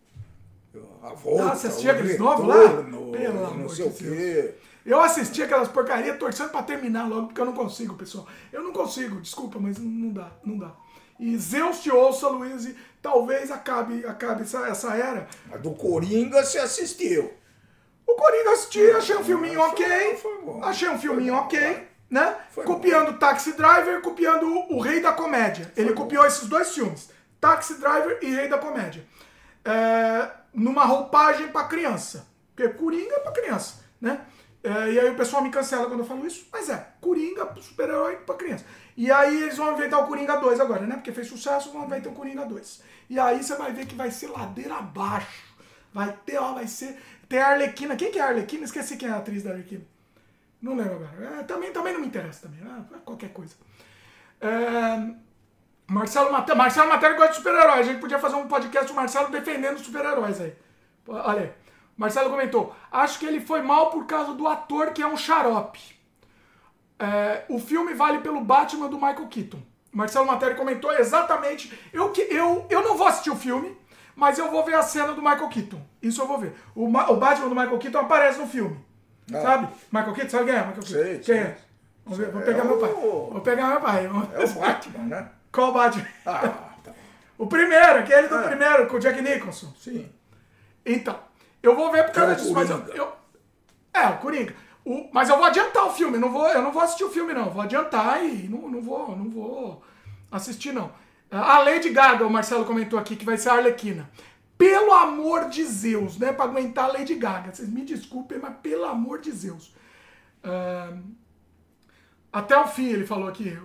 A 1.04 1.14
volta, 1.14 1.44
Ah, 1.44 1.56
você 1.56 1.68
assistia 1.68 1.92
aqueles 1.92 2.18
novos 2.18 2.48
lá? 2.48 2.56
Pelo 2.56 3.34
não 3.34 3.46
amor 3.48 3.76
sei 3.76 3.90
de 3.90 3.92
o 3.92 4.16
quê. 4.16 4.56
Eu 4.86 5.00
assisti 5.00 5.44
aquelas 5.44 5.68
porcarias 5.68 6.18
torcendo 6.18 6.50
pra 6.50 6.64
terminar 6.64 7.08
logo, 7.08 7.28
porque 7.28 7.42
eu 7.42 7.46
não 7.46 7.54
consigo, 7.54 7.96
pessoal. 7.96 8.28
Eu 8.52 8.64
não 8.64 8.72
consigo, 8.72 9.20
desculpa, 9.20 9.60
mas 9.60 9.78
não, 9.78 10.10
dá, 10.10 10.32
não 10.44 10.58
dá. 10.58 10.72
E 11.20 11.38
Zeus 11.38 11.82
te 11.82 11.92
ouça, 11.92 12.28
Luiz, 12.30 12.66
e 12.66 12.76
talvez 13.02 13.52
acabe, 13.52 14.06
acabe 14.08 14.42
essa, 14.42 14.68
essa 14.68 14.96
era. 14.96 15.28
A 15.52 15.58
do 15.58 15.72
Coringa 15.72 16.44
você 16.44 16.58
assistiu. 16.58 17.32
O 18.08 18.16
Coringa 18.16 18.46
eu 18.46 18.54
assisti, 18.54 18.92
achei 18.92 19.16
um 19.18 19.24
filminho 19.24 19.60
ok. 19.60 19.86
Achei 20.64 20.90
um 20.90 20.98
filminho 20.98 21.36
ok, 21.36 21.88
né? 22.10 22.38
Copiando 22.66 23.20
Taxi 23.20 23.54
Driver, 23.54 24.02
copiando 24.02 24.48
o, 24.48 24.78
o 24.78 24.80
Rei 24.80 25.00
da 25.00 25.12
Comédia. 25.12 25.72
Ele 25.78 25.94
copiou 25.94 26.26
esses 26.26 26.48
dois 26.48 26.74
filmes, 26.74 27.10
Taxi 27.40 27.76
Driver 27.76 28.18
e 28.22 28.34
Rei 28.34 28.48
da 28.48 28.58
Comédia. 28.58 29.06
É, 29.64 30.28
numa 30.54 30.86
roupagem 30.86 31.50
pra 31.50 31.66
criança. 31.66 32.28
Porque 32.56 32.70
Coringa 32.74 33.16
é 33.16 33.20
pra 33.20 33.32
criança, 33.32 33.84
né? 34.00 34.26
É, 34.64 34.92
e 34.92 35.00
aí 35.00 35.10
o 35.10 35.16
pessoal 35.16 35.42
me 35.42 35.50
cancela 35.50 35.88
quando 35.88 36.02
eu 36.02 36.06
falo 36.06 36.26
isso, 36.26 36.48
mas 36.52 36.70
é, 36.70 36.94
Coringa, 37.02 37.52
super-herói 37.60 38.18
pra 38.18 38.36
criança. 38.36 38.64
E 38.96 39.12
aí 39.12 39.44
eles 39.44 39.58
vão 39.58 39.74
inventar 39.74 40.04
o 40.04 40.08
Coringa 40.08 40.38
2 40.38 40.60
agora, 40.60 40.86
né? 40.86 40.96
Porque 40.96 41.12
fez 41.12 41.28
sucesso, 41.28 41.72
vão 41.72 41.86
inventar 41.86 42.12
o 42.12 42.16
Coringa 42.16 42.46
2. 42.46 42.84
E 43.10 43.20
aí 43.20 43.44
você 43.44 43.56
vai 43.56 43.74
ver 43.74 43.88
que 43.88 43.96
vai 43.96 44.12
ser 44.12 44.28
ladeira 44.28 44.76
abaixo. 44.76 45.52
Vai 45.94 46.16
ter, 46.26 46.38
ó, 46.38 46.54
vai 46.54 46.68
ser. 46.68 46.98
Tem 47.28 47.40
a 47.40 47.48
Arlequina. 47.48 47.96
Quem 47.96 48.12
que 48.12 48.20
é 48.20 48.22
a 48.22 48.28
Arlequina? 48.28 48.64
Esqueci 48.64 48.98
quem 48.98 49.10
é 49.10 49.12
a 49.12 49.18
atriz 49.18 49.44
da 49.44 49.52
Arlequina. 49.52 49.84
Não 50.62 50.76
lembro 50.76 50.96
agora. 50.96 51.40
É, 51.40 51.44
também, 51.44 51.72
também 51.72 51.94
não 51.94 52.02
me 52.02 52.08
interessa 52.08 52.48
também. 52.48 52.60
É, 52.62 53.00
qualquer 53.04 53.34
coisa. 53.34 53.56
É, 54.40 55.14
Marcelo 55.92 56.32
Matéria. 56.32 56.56
Marcelo 56.56 56.90
Matéria 56.90 57.16
gosta 57.18 57.32
de 57.32 57.38
super-herói. 57.38 57.80
A 57.80 57.84
gente 57.84 58.00
podia 58.00 58.18
fazer 58.20 58.36
um 58.36 58.48
podcast 58.48 58.88
do 58.88 58.96
Marcelo 58.96 59.30
defendendo 59.30 59.76
os 59.76 59.82
super-heróis 59.82 60.40
aí. 60.40 60.54
Olha 61.08 61.42
aí. 61.42 61.52
Marcelo 61.98 62.30
comentou. 62.30 62.74
Acho 62.92 63.20
que 63.20 63.26
ele 63.26 63.40
foi 63.42 63.62
mal 63.62 63.90
por 63.90 64.06
causa 64.06 64.34
do 64.34 64.48
ator 64.48 64.92
que 64.92 65.02
é 65.02 65.08
um 65.08 65.18
xarope. 65.18 65.80
É, 66.98 67.44
o 67.50 67.60
filme 67.60 67.94
vale 67.94 68.20
pelo 68.20 68.42
Batman 68.42 68.88
do 68.88 68.96
Michael 68.96 69.28
Keaton. 69.28 69.60
Marcelo 69.92 70.26
Matéria 70.26 70.56
comentou 70.56 70.92
exatamente. 70.94 71.78
Eu, 71.92 72.10
que- 72.12 72.22
eu, 72.30 72.66
eu 72.70 72.82
não 72.84 72.96
vou 72.96 73.08
assistir 73.08 73.30
o 73.30 73.36
filme, 73.36 73.76
mas 74.16 74.38
eu 74.40 74.50
vou 74.50 74.64
ver 74.64 74.76
a 74.76 74.82
cena 74.84 75.14
do 75.14 75.22
Michael 75.22 75.50
Keaton. 75.50 75.82
Isso 76.02 76.22
eu 76.22 76.28
vou 76.28 76.38
ver. 76.38 76.54
O, 76.76 76.86
o 76.88 77.16
Batman 77.18 77.50
do 77.50 77.56
Michael 77.56 77.78
Keaton 77.80 78.00
aparece 78.00 78.40
no 78.40 78.48
filme. 78.48 78.80
Ah. 79.34 79.42
Sabe? 79.42 79.68
Michael 79.92 80.14
Keaton, 80.14 80.30
sabe 80.30 80.46
quem 80.46 80.54
é? 80.54 80.58
Michael 80.60 80.74
Keaton? 80.84 81.04
Sei, 81.04 81.14
quem 81.16 81.24
sei. 81.24 81.38
é? 81.40 81.58
Vamos 82.06 82.20
ver, 82.20 82.32
vou 82.32 82.42
É 82.42 82.46
pegar 82.46 82.64
meu 82.64 82.78
pai. 82.78 82.90
o- 82.92 83.30
Vou 83.32 83.42
pegar 83.42 83.68
meu 83.68 83.82
pai. 83.82 84.06
É 84.06 84.10
o 84.46 84.60
Batman, 84.60 85.04
né? 85.06 85.30
Qual 85.52 85.74
Batman? 85.74 86.08
Ah, 86.26 86.40
tá. 86.84 86.92
O 87.38 87.48
primeiro, 87.48 88.00
aquele 88.00 88.28
do 88.28 88.36
É. 88.36 88.48
primeiro, 88.50 88.88
com 88.88 88.98
o 88.98 89.00
Jack 89.00 89.20
Nicholson. 89.20 89.74
Sim. 89.76 90.08
Então, 90.86 91.20
eu 91.64 91.76
vou 91.76 91.92
ver 91.92 92.04
por 92.06 92.14
causa 92.14 92.34
É 92.34 92.36
disso, 92.36 92.54
mas 92.54 92.70
eu, 92.70 92.78
eu- 92.94 93.12
É, 93.94 94.08
o 94.08 94.18
Coringa. 94.20 94.54
O- 94.86 95.10
mas 95.12 95.28
eu 95.28 95.38
vou 95.38 95.46
adiantar 95.46 95.86
o 95.88 95.92
filme, 95.92 96.20
não 96.20 96.32
vou, 96.32 96.48
eu 96.50 96.62
não 96.62 96.72
vou 96.72 96.82
assistir 96.84 97.04
o 97.04 97.10
filme, 97.10 97.34
não. 97.34 97.50
Vou 97.50 97.64
adiantar 97.64 98.24
e 98.24 98.48
não, 98.48 98.70
não, 98.70 98.82
vou, 98.82 99.16
não 99.18 99.30
vou 99.30 99.84
assistir, 100.32 100.72
não. 100.72 100.92
A 101.32 101.60
Lady 101.60 101.90
Gaga, 101.90 102.26
o 102.28 102.30
Marcelo 102.30 102.64
comentou 102.66 103.00
aqui, 103.00 103.16
que 103.16 103.26
vai 103.26 103.38
ser 103.38 103.50
a 103.50 103.54
Arlequina. 103.54 104.08
Pelo 104.58 104.92
amor 104.94 105.50
de 105.50 105.64
Zeus, 105.66 106.20
né? 106.20 106.32
Pra 106.32 106.46
aguentar 106.46 106.86
a 106.86 106.94
Lady 106.94 107.16
Gaga. 107.16 107.52
Vocês 107.54 107.68
me 107.70 107.84
desculpem, 107.84 108.38
mas 108.38 108.54
pelo 108.62 108.86
amor 108.86 109.20
de 109.20 109.32
Zeus. 109.32 109.74
Ahn, 110.44 111.02
até 112.32 112.56
o 112.58 112.68
fim, 112.68 112.88
ele 112.90 113.06
falou 113.08 113.28
aqui. 113.28 113.58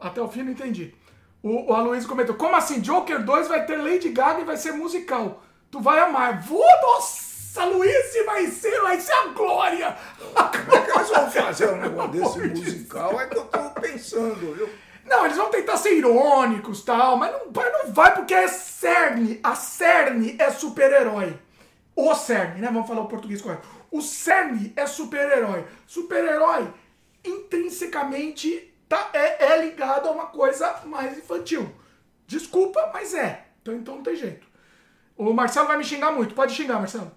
Até 0.00 0.20
o 0.22 0.28
fim, 0.28 0.42
não 0.42 0.52
entendi. 0.52 0.94
O, 1.42 1.72
o 1.72 1.74
Aloysio 1.74 2.08
comentou: 2.08 2.36
Como 2.36 2.54
assim? 2.54 2.80
Joker 2.80 3.22
2 3.24 3.48
vai 3.48 3.66
ter 3.66 3.76
Lady 3.76 4.10
Gaga 4.10 4.40
e 4.40 4.44
vai 4.44 4.56
ser 4.56 4.72
musical. 4.72 5.42
Tu 5.70 5.80
vai 5.80 5.98
amar. 5.98 6.40
Vou, 6.42 6.64
nossa, 6.82 7.64
Luiz, 7.64 8.14
vai 8.24 8.46
ser, 8.46 8.80
vai 8.80 9.00
ser 9.00 9.12
a 9.12 9.26
glória. 9.28 9.96
A 10.36 10.44
Como 10.44 10.76
é 10.76 10.80
que 10.82 10.90
eles 10.90 11.08
vão 11.08 11.30
fazer 11.30 11.70
um 11.70 11.76
negócio 11.76 12.12
desse 12.12 12.38
musical? 12.38 13.20
É 13.20 13.26
que 13.26 13.36
eu 13.36 13.44
tô 13.46 13.70
pensando, 13.80 14.54
viu? 14.54 14.68
Não, 15.04 15.24
eles 15.24 15.36
vão 15.36 15.50
tentar 15.50 15.76
ser 15.76 15.94
irônicos 15.96 16.80
e 16.80 16.84
tal, 16.84 17.16
mas 17.16 17.32
não, 17.32 17.40
mas 17.52 17.72
não 17.72 17.92
vai 17.92 18.14
porque 18.14 18.34
é 18.34 18.46
cerne. 18.46 19.40
A 19.42 19.54
cerne 19.54 20.36
é 20.38 20.50
super-herói. 20.50 21.36
O 21.94 22.14
cerne, 22.14 22.60
né? 22.60 22.70
Vamos 22.72 22.86
falar 22.86 23.02
o 23.02 23.08
português 23.08 23.42
correto. 23.42 23.68
O 23.90 24.00
cerne 24.00 24.72
é 24.76 24.86
super-herói. 24.86 25.64
Super-herói, 25.86 26.72
intrinsecamente, 27.24 28.71
tá, 28.92 29.08
é, 29.14 29.52
é 29.52 29.64
ligado 29.64 30.06
a 30.06 30.10
uma 30.10 30.26
coisa 30.26 30.82
mais 30.84 31.16
infantil. 31.16 31.74
Desculpa, 32.26 32.90
mas 32.92 33.14
é. 33.14 33.46
Então, 33.62 33.74
então 33.74 33.96
não 33.96 34.02
tem 34.02 34.14
jeito. 34.14 34.46
O 35.16 35.32
Marcelo 35.32 35.66
vai 35.66 35.78
me 35.78 35.84
xingar 35.84 36.12
muito. 36.12 36.34
Pode 36.34 36.52
xingar, 36.52 36.78
Marcelo. 36.78 37.10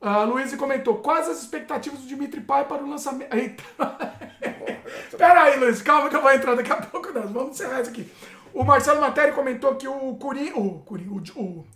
A 0.00 0.24
Luiz 0.24 0.54
comentou: 0.56 0.96
quais 0.96 1.28
as 1.28 1.40
expectativas 1.40 2.00
do 2.00 2.06
Dimitri 2.06 2.40
Pai 2.40 2.64
para 2.64 2.82
o 2.82 2.90
lançamento. 2.90 3.32
Eita! 3.32 3.62
Pera 5.16 5.42
aí, 5.44 5.58
Luiz, 5.58 5.80
calma 5.82 6.08
que 6.08 6.16
eu 6.16 6.22
vou 6.22 6.32
entrar 6.32 6.56
daqui 6.56 6.72
a 6.72 6.76
pouco. 6.76 7.12
Nós 7.12 7.30
vamos 7.30 7.50
encerrar 7.50 7.80
isso 7.80 7.90
aqui. 7.90 8.10
O 8.52 8.64
Marcelo 8.64 9.00
Materi 9.00 9.32
comentou 9.32 9.76
que 9.76 9.86
o 9.86 10.16
Coringa. 10.16 10.58
O, 10.58 10.80
Coringa, 10.80 11.12
o, 11.36 11.40
o, 11.40 11.66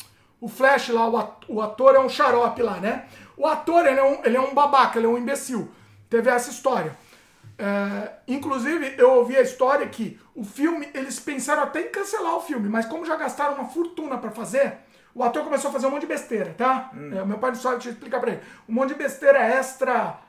o 0.40 0.48
Flash 0.48 0.88
lá, 0.88 1.08
o 1.48 1.60
ator 1.60 1.94
é 1.94 2.00
um 2.00 2.08
xarope 2.08 2.62
lá, 2.62 2.78
né? 2.78 3.06
O 3.36 3.46
ator, 3.46 3.86
ele 3.86 4.00
é 4.00 4.04
um, 4.04 4.24
ele 4.24 4.36
é 4.36 4.40
um 4.40 4.52
babaca, 4.52 4.98
ele 4.98 5.06
é 5.06 5.10
um 5.10 5.18
imbecil. 5.18 5.70
Teve 6.10 6.28
essa 6.28 6.50
história. 6.50 6.96
É, 7.58 8.12
inclusive, 8.28 8.94
eu 8.96 9.10
ouvi 9.14 9.36
a 9.36 9.42
história 9.42 9.86
que 9.88 10.18
o 10.34 10.44
filme, 10.44 10.88
eles 10.94 11.18
pensaram 11.18 11.64
até 11.64 11.80
em 11.80 11.90
cancelar 11.90 12.36
o 12.36 12.40
filme, 12.40 12.68
mas 12.68 12.86
como 12.86 13.04
já 13.04 13.16
gastaram 13.16 13.54
uma 13.54 13.68
fortuna 13.68 14.16
pra 14.16 14.30
fazer, 14.30 14.78
o 15.12 15.24
ator 15.24 15.42
começou 15.42 15.70
a 15.70 15.72
fazer 15.72 15.88
um 15.88 15.90
monte 15.90 16.02
de 16.02 16.06
besteira, 16.06 16.54
tá? 16.56 16.90
É, 16.94 17.24
meu 17.24 17.38
pai 17.38 17.50
não 17.50 17.58
sabe, 17.58 17.76
deixa 17.76 17.88
eu 17.88 17.92
explicar 17.94 18.20
pra 18.20 18.30
ele. 18.30 18.40
Um 18.68 18.74
monte 18.74 18.90
de 18.90 18.94
besteira 18.94 19.40
extra 19.40 20.20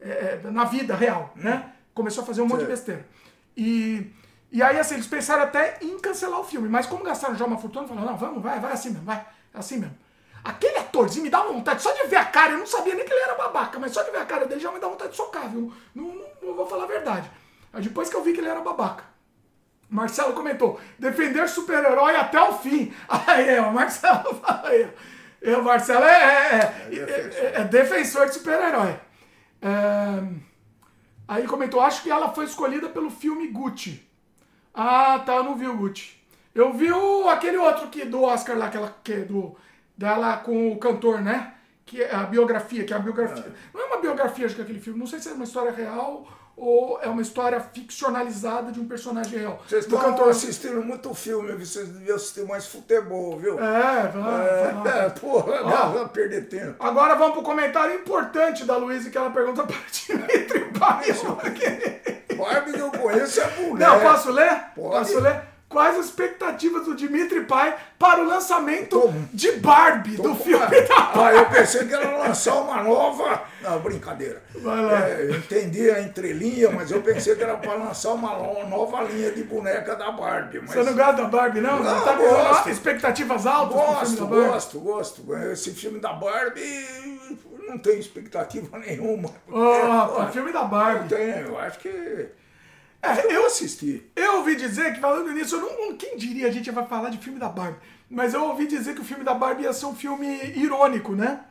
é, 0.00 0.40
na 0.44 0.64
vida 0.64 0.94
real, 0.94 1.30
né? 1.36 1.74
Começou 1.92 2.22
a 2.22 2.26
fazer 2.26 2.40
um 2.40 2.46
monte 2.46 2.60
de 2.60 2.66
besteira. 2.66 3.06
E, 3.54 4.10
e 4.50 4.62
aí, 4.62 4.78
assim, 4.78 4.94
eles 4.94 5.06
pensaram 5.06 5.42
até 5.42 5.78
em 5.82 5.98
cancelar 5.98 6.40
o 6.40 6.44
filme, 6.44 6.68
mas 6.68 6.86
como 6.86 7.04
gastaram 7.04 7.34
já 7.34 7.44
uma 7.44 7.58
fortuna, 7.58 7.86
falaram, 7.86 8.06
não, 8.06 8.16
vamos, 8.16 8.42
vai, 8.42 8.58
vai 8.58 8.72
assim 8.72 8.88
mesmo, 8.88 9.04
vai, 9.04 9.22
é 9.52 9.58
assim 9.58 9.76
mesmo. 9.76 9.94
Aquele 10.42 10.78
atorzinho 10.78 11.24
me 11.24 11.30
dá 11.30 11.42
uma 11.42 11.52
vontade, 11.52 11.82
só 11.82 11.92
de 11.92 12.06
ver 12.08 12.16
a 12.16 12.24
cara, 12.24 12.52
eu 12.52 12.58
não 12.58 12.66
sabia 12.66 12.94
nem 12.94 13.04
que 13.04 13.12
ele 13.12 13.22
era 13.22 13.34
babaca, 13.34 13.78
mas 13.78 13.92
só 13.92 14.02
de 14.02 14.10
ver 14.10 14.20
a 14.20 14.24
cara 14.24 14.46
dele 14.46 14.60
já 14.60 14.72
me 14.72 14.80
dá 14.80 14.88
vontade 14.88 15.10
de 15.10 15.16
socar, 15.18 15.50
viu? 15.50 15.70
Não, 15.94 16.04
não, 16.14 16.29
não 16.42 16.54
vou 16.54 16.66
falar 16.66 16.84
a 16.84 16.88
verdade. 16.88 17.30
Depois 17.74 18.08
que 18.08 18.16
eu 18.16 18.22
vi 18.22 18.32
que 18.32 18.40
ele 18.40 18.48
era 18.48 18.60
babaca. 18.60 19.04
Marcelo 19.88 20.32
comentou, 20.34 20.80
defender 20.98 21.48
super-herói 21.48 22.14
até 22.16 22.40
o 22.40 22.52
fim. 22.58 22.92
Aí, 23.08 23.58
ó, 23.58 23.68
o 23.70 23.74
Marcelo 23.74 24.34
fala 24.36 24.68
aí. 24.68 24.88
E 25.42 25.52
O 25.52 25.62
Marcelo 25.64 26.04
é, 26.04 26.12
é, 26.12 26.94
é, 26.94 27.00
é- 27.00 27.60
é 27.60 27.64
defensor 27.64 28.26
de 28.26 28.34
super-herói. 28.34 28.94
É, 29.62 30.22
Aí 31.26 31.46
comentou, 31.46 31.80
acho 31.80 32.02
que 32.02 32.10
ela 32.10 32.32
foi 32.32 32.44
escolhida 32.44 32.88
pelo 32.88 33.08
filme 33.10 33.48
Gucci. 33.48 34.04
Ah, 34.74 35.20
tá, 35.24 35.36
eu 35.36 35.44
não 35.44 35.54
vi 35.56 35.66
o 35.68 35.76
Gucci. 35.76 36.18
Eu 36.54 36.72
vi 36.72 36.90
o, 36.92 37.28
aquele 37.28 37.56
outro 37.56 37.88
que 37.88 38.04
do 38.04 38.22
Oscar 38.22 38.58
lá, 38.58 38.66
aquela 38.66 38.96
que 39.04 39.12
é 39.12 39.20
do 39.20 39.56
dela 39.96 40.38
com 40.38 40.72
o 40.72 40.78
cantor, 40.78 41.20
né? 41.20 41.54
Que 41.90 42.00
é 42.04 42.14
a 42.14 42.22
biografia, 42.22 42.84
que 42.84 42.92
é 42.92 42.96
a 42.96 43.00
biografia. 43.00 43.52
Não 43.74 43.80
é 43.80 43.84
uma 43.86 43.96
biografia 43.96 44.46
é 44.46 44.62
aquele 44.62 44.78
filme, 44.78 44.96
não 44.96 45.08
sei 45.08 45.18
se 45.18 45.28
é 45.28 45.32
uma 45.32 45.42
história 45.42 45.72
real 45.72 46.24
ou 46.56 47.00
é 47.02 47.08
uma 47.08 47.20
história 47.20 47.58
ficcionalizada 47.58 48.70
de 48.70 48.78
um 48.78 48.86
personagem 48.86 49.40
real. 49.40 49.60
Vocês 49.66 49.86
estão 49.86 49.98
cantor. 49.98 50.28
assistindo 50.28 50.80
muito 50.84 51.12
filme, 51.14 51.52
vocês 51.52 51.88
deviam 51.88 52.14
assistir 52.14 52.46
mais 52.46 52.68
futebol, 52.68 53.36
viu? 53.40 53.58
É, 53.58 54.06
vai, 54.06 54.12
vai 54.12 54.74
lá. 54.74 55.04
É, 55.04 55.10
porra, 55.10 55.62
não 55.62 55.92
vai 55.94 56.08
perder 56.10 56.48
tempo. 56.48 56.76
Agora 56.78 57.16
vamos 57.16 57.32
pro 57.32 57.42
comentário 57.42 57.96
importante 57.96 58.64
da 58.64 58.76
Luísa 58.76 59.10
que 59.10 59.18
ela 59.18 59.30
pergunta 59.30 59.64
para 59.64 59.76
Dimitri 59.90 60.66
Baio. 60.78 61.14
Barbie 62.36 62.72
que 62.72 62.78
eu 62.78 62.90
conheço 62.92 63.40
é 63.40 63.50
mulher. 63.62 63.88
Não, 63.88 64.00
posso 64.00 64.30
ler? 64.30 64.62
Pode. 64.76 64.90
Posso 64.90 65.18
ler? 65.18 65.49
Quais 65.70 65.96
as 65.96 66.06
expectativas 66.06 66.84
do 66.84 66.96
Dimitri 66.96 67.44
Pai 67.44 67.76
para 67.96 68.20
o 68.22 68.26
lançamento 68.26 68.88
Tô- 69.00 69.12
de 69.32 69.52
Barbie, 69.52 70.16
do 70.16 70.34
filme 70.34 70.66
da 70.66 71.12
Ah, 71.14 71.32
eu 71.32 71.46
pensei 71.46 71.86
que 71.86 71.94
era 71.94 72.18
lançar 72.18 72.56
uma 72.56 72.82
nova. 72.82 73.44
Não, 73.62 73.78
brincadeira. 73.78 74.42
Vai 74.56 74.82
lá. 74.82 75.08
É, 75.08 75.30
entendi 75.30 75.88
a 75.88 76.02
entrelinha, 76.02 76.70
mas 76.70 76.90
eu 76.90 77.00
pensei 77.02 77.36
que 77.36 77.42
era 77.44 77.56
para 77.56 77.74
lançar 77.74 78.14
uma 78.14 78.34
nova 78.64 79.02
linha 79.04 79.30
de 79.30 79.44
boneca 79.44 79.94
da 79.94 80.10
Barbie. 80.10 80.58
Mas... 80.60 80.70
Você 80.72 80.82
não 80.82 80.92
gosta 80.96 81.12
da 81.12 81.24
Barbie, 81.28 81.60
não? 81.60 81.80
Não, 81.80 82.04
tá 82.04 82.14
gosto. 82.14 82.68
expectativas 82.70 83.46
altas 83.46 83.76
Gosto, 83.76 84.26
Barbie? 84.26 84.48
gosto, 84.48 84.80
gosto. 84.80 85.36
Esse 85.52 85.70
filme 85.70 86.00
da 86.00 86.12
Barbie 86.12 87.38
não 87.68 87.78
tenho 87.78 88.00
expectativa 88.00 88.76
nenhuma. 88.80 89.30
Oh, 89.48 90.08
pô, 90.16 90.26
filme 90.32 90.52
da 90.52 90.62
Não 90.62 90.68
Barbie. 90.68 91.08
tenho, 91.14 91.46
eu 91.46 91.58
acho 91.60 91.78
que. 91.78 92.26
É, 93.02 93.34
Eu 93.34 93.46
assistir. 93.46 94.10
eu 94.14 94.36
ouvi 94.36 94.56
dizer 94.56 94.94
que, 94.94 95.00
falando 95.00 95.32
nisso, 95.32 95.56
não, 95.58 95.96
quem 95.96 96.16
diria 96.16 96.48
a 96.48 96.50
gente 96.50 96.70
vai 96.70 96.86
falar 96.86 97.08
de 97.10 97.18
filme 97.18 97.38
da 97.38 97.48
Barbie? 97.48 97.78
Mas 98.08 98.34
eu 98.34 98.44
ouvi 98.44 98.66
dizer 98.66 98.94
que 98.94 99.00
o 99.00 99.04
filme 99.04 99.24
da 99.24 99.34
Barbie 99.34 99.62
ia 99.62 99.72
ser 99.72 99.86
um 99.86 99.94
filme 99.94 100.26
irônico, 100.56 101.14
né? 101.14 101.44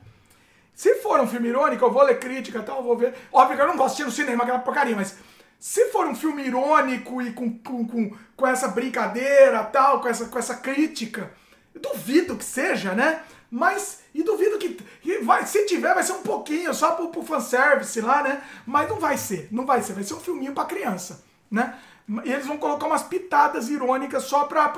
Se 0.75 0.95
for 0.95 1.19
um 1.19 1.27
filme 1.27 1.49
irônico, 1.49 1.83
eu 1.83 1.91
vou 1.91 2.03
ler 2.03 2.19
crítica 2.19 2.59
e 2.59 2.63
tal, 2.63 2.77
eu 2.77 2.83
vou 2.83 2.97
ver. 2.97 3.13
Óbvio 3.31 3.55
que 3.57 3.61
eu 3.61 3.67
não 3.67 3.77
vou 3.77 3.85
assistir 3.85 4.05
no 4.05 4.11
cinema, 4.11 4.43
aquela 4.43 4.59
porcaria, 4.59 4.95
mas 4.95 5.17
se 5.59 5.85
for 5.89 6.07
um 6.07 6.15
filme 6.15 6.43
irônico 6.45 7.21
e 7.21 7.33
com, 7.33 7.57
com, 7.59 7.85
com, 7.85 8.15
com 8.35 8.47
essa 8.47 8.67
brincadeira 8.69 9.63
tal, 9.63 9.99
com 10.01 10.07
essa, 10.07 10.25
com 10.27 10.39
essa 10.39 10.55
crítica, 10.55 11.33
duvido 11.75 12.37
que 12.37 12.45
seja, 12.45 12.93
né? 12.93 13.21
Mas, 13.51 14.01
e 14.13 14.21
duvido 14.23 14.57
que, 14.59 14.77
que 15.01 15.17
vai, 15.19 15.45
se 15.45 15.65
tiver, 15.65 15.93
vai 15.93 16.03
ser 16.03 16.13
um 16.13 16.21
pouquinho, 16.21 16.73
só 16.73 16.91
pro, 16.91 17.09
pro 17.09 17.23
fanservice 17.23 17.99
lá, 17.99 18.21
né? 18.21 18.41
Mas 18.65 18.87
não 18.87 18.99
vai 18.99 19.17
ser, 19.17 19.47
não 19.51 19.65
vai 19.65 19.81
ser, 19.81 19.93
vai 19.93 20.03
ser 20.03 20.13
um 20.13 20.19
filminho 20.19 20.53
pra 20.53 20.65
criança, 20.65 21.25
né? 21.51 21.77
E 22.25 22.31
eles 22.31 22.47
vão 22.47 22.57
colocar 22.57 22.87
umas 22.87 23.03
pitadas 23.03 23.69
irônicas 23.69 24.23
só 24.23 24.45
pra 24.45 24.73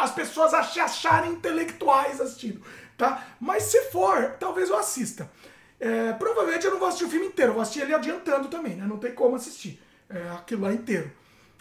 as 0.00 0.10
pessoas 0.12 0.54
ach- 0.54 0.78
acharem 0.78 1.32
intelectuais 1.32 2.18
assistindo, 2.20 2.62
tá? 2.96 3.26
Mas 3.38 3.64
se 3.64 3.90
for, 3.90 4.36
talvez 4.40 4.70
eu 4.70 4.78
assista. 4.78 5.30
É, 5.78 6.12
provavelmente 6.14 6.64
eu 6.64 6.70
não 6.72 6.78
vou 6.78 6.88
assistir 6.88 7.04
o 7.04 7.10
filme 7.10 7.26
inteiro, 7.26 7.50
eu 7.50 7.54
vou 7.54 7.62
assistir 7.62 7.82
ele 7.82 7.94
adiantando 7.94 8.48
também, 8.48 8.74
né? 8.76 8.86
Não 8.86 8.96
tem 8.96 9.12
como 9.12 9.36
assistir 9.36 9.78
é, 10.08 10.30
aquilo 10.30 10.62
lá 10.62 10.72
inteiro. 10.72 11.12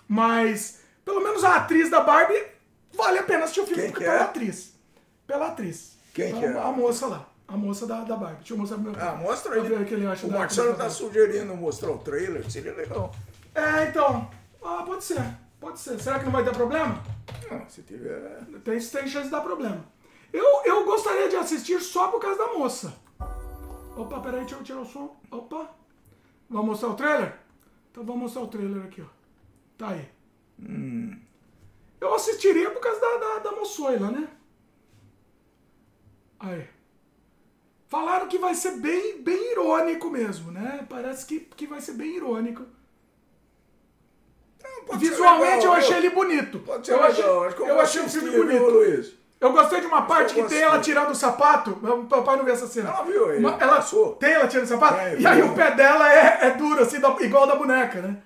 Mas, 0.07 0.80
pelo 1.03 1.22
menos 1.22 1.44
a 1.44 1.56
atriz 1.57 1.90
da 1.90 1.99
Barbie, 2.02 2.41
vale 2.94 3.20
a 3.20 3.24
pena 3.24 3.44
assistir 3.44 3.62
o 3.62 3.66
filme 3.68 3.82
Quem 3.84 3.91
porque 3.91 4.06
que 4.06 4.10
pela 4.10 4.22
é? 4.24 4.26
atriz. 4.26 4.74
Pela 5.28 5.48
atriz. 5.48 5.98
Quem 6.14 6.32
a, 6.32 6.38
que 6.40 6.45
é? 6.45 6.57
A 6.57 6.72
moça 6.72 7.07
lá. 7.07 7.28
A 7.48 7.57
moça 7.57 7.86
da, 7.86 8.02
da 8.02 8.16
Barbie. 8.16 8.38
Deixa 8.38 8.53
eu 8.53 8.57
mostrar 8.57 8.78
meu 8.78 8.94
Ah, 8.98 9.16
mostra 9.16 9.56
aí. 9.56 9.62
ver 9.62 9.82
o 9.82 9.86
que 9.86 9.94
ele 9.94 10.07
acha 10.07 10.26
o 10.26 10.30
da- 10.30 10.38
Marcelo 10.40 10.72
da- 10.74 10.86
tá 10.86 10.90
sugerindo 10.90 11.53
mostrar 11.56 11.91
o 11.91 11.98
trailer, 11.98 12.49
seria 12.49 12.74
legal. 12.74 13.14
É, 13.56 13.86
então. 13.88 14.30
Ah, 14.61 14.84
pode 14.86 15.03
ser. 15.03 15.23
Pode 15.60 15.80
ser. 15.80 15.99
Será 15.99 16.19
que 16.19 16.26
não 16.26 16.32
vai 16.32 16.44
ter 16.44 16.53
problema? 16.53 17.02
Não, 17.49 17.69
se 17.69 17.82
tiver. 17.82 18.45
Tem, 18.64 18.80
tem 18.80 19.07
chance 19.07 19.26
de 19.26 19.32
dar 19.32 19.41
problema. 19.41 19.86
Eu, 20.34 20.64
eu 20.65 20.86
gostaria 20.86 21.30
de 21.30 21.38
assistir 21.38 21.80
só 21.80 22.10
por 22.10 22.19
causa 22.19 22.38
da 22.38 22.53
moça. 22.53 22.94
Opa, 23.95 24.19
peraí, 24.19 24.41
deixa 24.41 24.56
eu 24.56 24.64
tirar 24.64 24.82
o 24.82 24.86
som. 24.86 25.15
Opa. 25.32 25.73
Vamos 26.49 26.68
mostrar 26.68 26.90
o 26.90 26.95
trailer? 26.95 27.40
Então 27.90 28.03
vamos 28.03 28.23
mostrar 28.23 28.41
o 28.41 28.48
trailer 28.48 28.84
aqui, 28.84 29.02
ó. 29.02 29.06
Tá 29.77 29.90
aí. 29.90 30.10
Eu 32.02 32.14
assistiria 32.14 32.69
por 32.72 32.82
causa 32.82 32.99
da, 32.99 33.18
da, 33.18 33.40
da 33.40 33.52
moçoila, 33.53 34.11
né? 34.11 34.27
Aí. 36.40 36.68
Falaram 37.88 38.27
que 38.27 38.38
vai 38.38 38.53
ser 38.53 38.77
bem, 38.77 39.22
bem 39.22 39.52
irônico 39.52 40.10
mesmo, 40.10 40.52
né? 40.52 40.86
Parece 40.90 41.26
que, 41.26 41.40
que 41.40 41.65
vai 41.65 41.80
ser 41.80 41.94
bem 41.94 42.18
irônico. 42.18 42.65
Visualmente 44.94 45.66
eu 45.66 45.74
achei 45.74 45.90
viu? 45.90 45.98
ele 45.98 46.10
bonito. 46.10 46.60
Pode 46.60 46.86
ser 46.86 46.94
eu 46.94 47.02
legal, 47.02 47.44
achei, 47.44 47.60
eu, 47.64 47.68
eu 47.68 47.74
vou 47.74 47.84
achei 47.84 48.02
o 48.02 48.06
assistir, 48.06 48.30
filme 48.30 48.36
viu, 48.36 48.45
bonito. 48.45 48.72
Luiz? 48.72 49.14
Eu 49.40 49.52
gostei 49.52 49.82
de 49.82 49.88
uma 49.88 50.03
parte 50.03 50.34
que 50.34 50.40
Eu 50.40 50.48
tem 50.48 50.62
ela 50.62 50.80
tirando 50.80 51.12
o 51.12 51.16
sapato. 51.16 51.78
Meu 51.82 52.03
papai 52.06 52.38
não 52.38 52.45
viu 52.45 52.53
essa 52.53 52.68
cena. 52.68 52.90
Ela 52.90 53.03
viu 53.03 53.30
aí, 53.30 53.44
ela 53.44 53.76
passou. 53.76 54.16
tem 54.16 54.32
ela 54.32 54.48
tirando 54.48 54.66
o 54.66 54.70
sapato. 54.70 54.95
Tem, 54.95 55.20
e 55.20 55.28
aí 55.28 55.41
viu? 55.41 55.52
o 55.52 55.56
pé 55.56 55.72
dela 55.72 56.12
é, 56.14 56.48
é 56.48 56.52
duro, 56.52 56.82
assim, 56.82 56.98
igual 57.20 57.45
da 57.45 57.56
boneca, 57.56 58.02
né? 58.02 58.18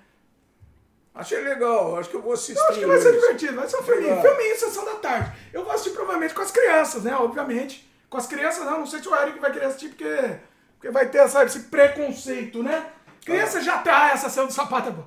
Achei 1.14 1.40
legal, 1.40 1.98
acho 1.98 2.08
que 2.08 2.16
eu 2.16 2.22
vou 2.22 2.32
assistir. 2.32 2.56
Eu 2.56 2.68
acho 2.68 2.78
que 2.78 2.86
vai 2.86 2.98
ser 2.98 3.12
divertido, 3.12 3.54
vai 3.56 3.68
ser 3.68 3.76
um 3.76 3.82
filminho. 3.82 4.22
Filminho, 4.22 4.58
sessão 4.58 4.84
da 4.84 4.94
tarde. 4.94 5.32
Eu 5.52 5.64
vou 5.64 5.72
assistir 5.72 5.90
provavelmente 5.90 6.32
com 6.32 6.42
as 6.42 6.50
crianças, 6.50 7.02
né? 7.02 7.14
Obviamente. 7.16 7.90
Com 8.08 8.16
as 8.16 8.26
crianças, 8.26 8.64
não. 8.64 8.78
Não 8.78 8.86
sei 8.86 9.00
se 9.00 9.08
o 9.08 9.14
Eric 9.14 9.38
vai 9.38 9.52
querer 9.52 9.66
assistir, 9.66 9.88
porque, 9.88 10.38
porque 10.78 10.90
vai 10.90 11.08
ter 11.08 11.28
sabe, 11.28 11.46
esse 11.46 11.60
preconceito, 11.60 12.62
né? 12.62 12.86
Criança 13.24 13.60
já 13.60 13.78
tá. 13.78 14.04
Ah, 14.04 14.10
essa 14.12 14.28
ação 14.28 14.46
do 14.46 14.52
sapato 14.52 14.88
é 14.88 14.92
boa. 14.92 15.06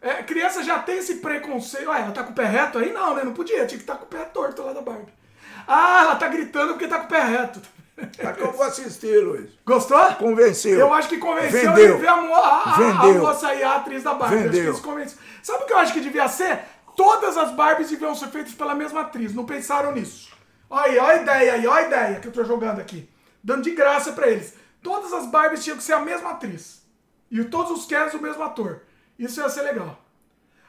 É, 0.00 0.22
criança 0.22 0.62
já 0.62 0.78
tem 0.78 0.98
esse 0.98 1.16
preconceito. 1.16 1.88
Ué, 1.88 2.00
ela 2.00 2.12
tá 2.12 2.22
com 2.22 2.30
o 2.30 2.34
pé 2.34 2.44
reto 2.44 2.78
aí? 2.78 2.92
Não, 2.92 3.14
né? 3.14 3.24
Não 3.24 3.32
podia. 3.32 3.66
Tinha 3.66 3.78
que 3.78 3.84
estar 3.84 3.96
com 3.96 4.04
o 4.04 4.08
pé 4.08 4.24
torto 4.26 4.62
lá 4.62 4.72
da 4.72 4.80
Barbie. 4.80 5.12
Ah, 5.66 6.02
ela 6.02 6.16
tá 6.16 6.28
gritando 6.28 6.72
porque 6.74 6.86
tá 6.86 6.98
com 7.00 7.06
o 7.06 7.08
pé 7.08 7.20
reto. 7.22 7.60
Acho 7.98 8.34
que 8.34 8.42
eu 8.42 8.52
vou 8.52 8.62
assistir, 8.62 9.18
Luiz. 9.24 9.50
Gostou? 9.66 10.00
Convenceu. 10.14 10.78
Eu 10.78 10.94
acho 10.94 11.08
que 11.08 11.18
convenceu 11.18 11.72
Vendeu. 11.72 11.84
ele 11.84 11.94
ver 11.94 12.06
a, 12.06 12.12
a, 12.14 12.38
a- 12.38 12.62
a 12.62 12.76
Vendeu. 12.76 13.22
moça 13.22 13.48
aí, 13.48 13.62
a 13.62 13.74
atriz 13.74 14.04
da 14.04 14.14
Barbie. 14.14 14.36
Acho 14.36 14.44
que 14.44 14.56
Vendeu. 14.56 14.72
isso 14.72 14.82
convenceu. 14.82 15.18
Sabe 15.42 15.64
o 15.64 15.66
que 15.66 15.72
eu 15.72 15.78
acho 15.78 15.92
que 15.92 16.00
devia 16.00 16.28
ser? 16.28 16.60
Todas 16.94 17.36
as 17.36 17.50
Barbies 17.52 17.90
deviam 17.90 18.14
ser 18.14 18.28
feitas 18.28 18.54
pela 18.54 18.74
mesma 18.74 19.00
atriz. 19.00 19.34
Não 19.34 19.44
pensaram 19.44 19.90
nisso. 19.92 20.30
Olha 20.70 20.84
aí, 20.92 20.98
olha 20.98 21.12
a 21.18 21.22
ideia 21.22 21.52
aí, 21.54 21.66
olha 21.66 21.84
a 21.84 21.86
ideia 21.88 22.20
que 22.20 22.28
eu 22.28 22.32
tô 22.32 22.44
jogando 22.44 22.78
aqui. 22.80 23.08
Dando 23.42 23.62
de 23.62 23.70
graça 23.72 24.12
pra 24.12 24.28
eles. 24.28 24.54
Todas 24.82 25.12
as 25.12 25.26
Barbies 25.26 25.64
tinham 25.64 25.76
que 25.76 25.82
ser 25.82 25.94
a 25.94 26.00
mesma 26.00 26.30
atriz. 26.30 26.82
E 27.30 27.42
todos 27.44 27.72
os 27.72 27.84
Kens 27.86 28.14
o 28.14 28.22
mesmo 28.22 28.42
ator. 28.44 28.82
Isso 29.18 29.40
ia 29.40 29.48
ser 29.48 29.62
legal. 29.62 29.98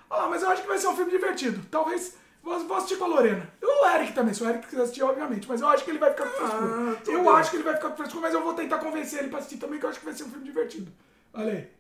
Ah, 0.10 0.28
mas 0.28 0.42
eu 0.42 0.50
acho 0.50 0.62
que 0.64 0.68
vai 0.68 0.78
ser 0.80 0.88
um 0.88 0.96
filme 0.96 1.12
divertido. 1.12 1.64
Talvez. 1.70 2.18
Vou, 2.42 2.58
vou 2.68 2.78
assistir 2.78 2.98
com 2.98 3.06
a 3.06 3.08
Lorena. 3.08 3.48
E 3.62 3.66
o 3.66 3.86
Eric 3.96 4.14
também, 4.14 4.34
se 4.34 4.42
o 4.42 4.50
Eric 4.50 4.66
quiser 4.68 4.82
assistir, 4.82 5.04
obviamente. 5.04 5.48
Mas 5.48 5.62
eu 5.62 5.68
acho 5.68 5.84
que 5.84 5.92
ele 5.92 6.00
vai 6.00 6.10
ficar 6.12 6.26
com 6.26 6.38
frescura. 6.38 6.96
tô 7.04 7.12
eu 7.12 7.24
bem. 7.24 7.32
acho 7.34 7.50
que 7.52 7.56
ele 7.58 7.64
vai 7.64 7.76
ficar 7.76 7.90
com 7.90 7.98
frescura, 7.98 8.22
mas 8.22 8.34
eu 8.34 8.42
vou 8.44 8.54
tentar 8.54 8.80
convencer 8.80 9.20
ele 9.20 9.30
pra 9.30 9.40
assistir 9.40 9.58
também, 9.58 9.78
que 9.80 9.86
eu 9.86 9.90
acho 9.90 10.00
que 10.00 10.06
vai 10.06 10.14
ser 10.14 10.24
um 10.24 10.30
filme 10.30 10.46
divertido. 10.46 10.92
Olha 11.34 11.52
aí. 11.52 11.72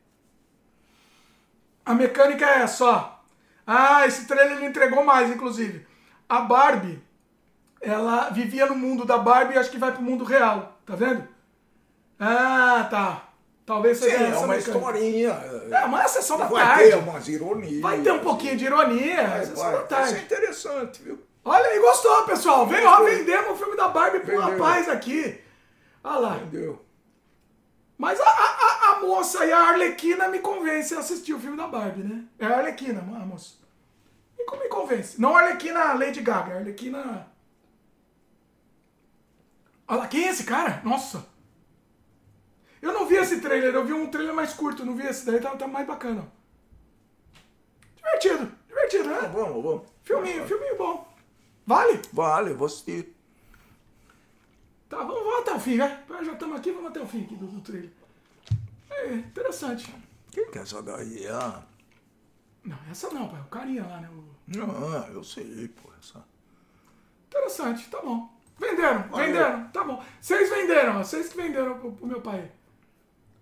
A 1.85 1.95
mecânica 1.95 2.45
é 2.45 2.67
só. 2.67 3.23
Ah, 3.65 4.05
esse 4.05 4.27
trailer 4.27 4.57
ele 4.57 4.65
entregou 4.65 5.03
mais, 5.03 5.29
inclusive. 5.29 5.87
A 6.27 6.41
Barbie, 6.41 7.01
ela 7.81 8.29
vivia 8.29 8.65
no 8.67 8.75
mundo 8.75 9.05
da 9.05 9.17
Barbie 9.17 9.55
e 9.55 9.57
acho 9.57 9.71
que 9.71 9.77
vai 9.77 9.91
pro 9.91 10.01
mundo 10.01 10.23
real. 10.23 10.79
Tá 10.85 10.95
vendo? 10.95 11.27
Ah, 12.19 12.87
tá. 12.91 13.28
Talvez 13.69 13.99
Sim, 13.99 14.05
seja 14.05 14.17
é 14.23 14.27
essa 14.29 14.39
uma 14.39 14.47
mecânica. 14.47 14.71
historinha. 14.71 15.29
É, 15.29 15.85
mas 15.87 16.05
é 16.05 16.07
sessão 16.07 16.39
da 16.39 16.45
vai 16.47 16.63
tarde. 16.65 16.83
ter 16.89 16.95
umas 16.95 17.27
ironias. 17.27 17.81
Vai 17.81 18.01
ter 18.01 18.11
um 18.13 18.19
pouquinho 18.19 18.57
de 18.57 18.65
ironia. 18.65 19.27
Vai, 19.27 19.45
sessão 19.45 19.63
vai, 19.63 19.71
da 19.73 19.77
vai 19.77 19.87
tarde. 19.87 20.09
ser 20.09 20.21
interessante, 20.23 21.03
viu? 21.03 21.19
Olha 21.45 21.65
aí, 21.67 21.79
gostou, 21.79 22.23
pessoal. 22.23 22.65
Vem, 22.65 22.83
ó, 22.83 23.03
vendemos 23.03 23.51
o 23.51 23.55
filme 23.55 23.77
da 23.77 23.87
Barbie 23.89 24.21
pro 24.21 24.35
Vendeu. 24.41 24.57
rapaz 24.57 24.89
aqui. 24.89 25.39
Olha 26.03 26.17
lá. 26.19 26.37
Entendeu? 26.37 26.83
Mas 27.95 28.19
a, 28.19 28.23
a, 28.27 28.91
a- 28.95 28.99
moça 29.01 29.45
e 29.45 29.51
a 29.51 29.59
Arlequina 29.59 30.27
me 30.29 30.39
convence 30.39 30.95
a 30.95 30.99
assistir 30.99 31.33
o 31.35 31.39
filme 31.39 31.55
da 31.55 31.67
Barbie, 31.67 32.01
né? 32.01 32.23
É 32.39 32.47
a 32.47 32.57
Arlequina, 32.57 33.01
a 33.01 33.03
moça. 33.23 33.53
Me, 34.35 34.45
con- 34.45 34.57
me 34.57 34.67
convence. 34.67 35.21
Não 35.21 35.37
a 35.37 35.41
Arlequina 35.41 35.93
Lady 35.93 36.21
Gaga, 36.21 36.53
a 36.53 36.57
Arlequina... 36.57 37.27
Olha 39.87 39.99
lá, 39.99 40.07
quem 40.07 40.25
é 40.27 40.31
esse 40.31 40.43
cara? 40.43 40.81
Nossa. 40.83 41.23
Eu 42.81 42.93
não 42.93 43.05
vi 43.07 43.15
esse 43.15 43.41
trailer, 43.41 43.73
eu 43.73 43.85
vi 43.85 43.93
um 43.93 44.09
trailer 44.09 44.33
mais 44.33 44.53
curto, 44.53 44.85
não 44.85 44.95
vi 44.95 45.05
esse 45.05 45.25
daí, 45.25 45.39
tá, 45.39 45.55
tá 45.55 45.67
mais 45.67 45.85
bacana. 45.85 46.25
Divertido, 47.97 48.51
divertido, 48.67 49.09
né? 49.09 49.29
vamos, 49.33 49.63
vamos. 49.63 49.81
Filminho, 50.03 50.47
filminho 50.47 50.77
bom. 50.77 51.13
Vale? 51.65 52.01
Vale, 52.13 52.53
vou 52.53 52.67
assistir. 52.67 53.15
Tá, 54.87 54.97
vamos, 54.97 55.23
vamos 55.23 55.39
até 55.41 55.53
o 55.53 55.59
fim, 55.59 55.75
né? 55.75 56.03
Já 56.23 56.33
estamos 56.33 56.57
aqui, 56.57 56.71
vamos 56.71 56.89
até 56.89 57.01
o 57.01 57.05
fim 57.07 57.23
aqui 57.23 57.35
do, 57.35 57.45
do 57.47 57.61
trailer. 57.61 57.91
É, 58.89 59.13
interessante. 59.13 59.93
Quem 60.31 60.49
que 60.49 60.57
é 60.57 60.61
essa 60.61 60.81
daí? 60.81 61.27
Ah, 61.27 61.61
Não, 62.63 62.77
essa 62.89 63.09
não, 63.11 63.27
pai. 63.29 63.39
O 63.41 63.45
carinha 63.45 63.85
lá, 63.85 63.99
né? 63.99 64.09
O- 64.09 64.29
não, 64.57 65.07
eu 65.09 65.23
sei, 65.23 65.67
pô. 65.67 65.91
Essa... 65.99 66.23
Interessante, 67.27 67.87
tá 67.89 68.01
bom. 68.01 68.33
Venderam, 68.57 69.03
venderam, 69.15 69.67
tá 69.69 69.83
bom. 69.83 70.03
Vocês 70.19 70.49
venderam, 70.49 70.97
vocês 71.03 71.29
que 71.29 71.37
venderam 71.37 71.79
pro, 71.79 71.91
pro 71.93 72.07
meu 72.07 72.21
pai. 72.21 72.51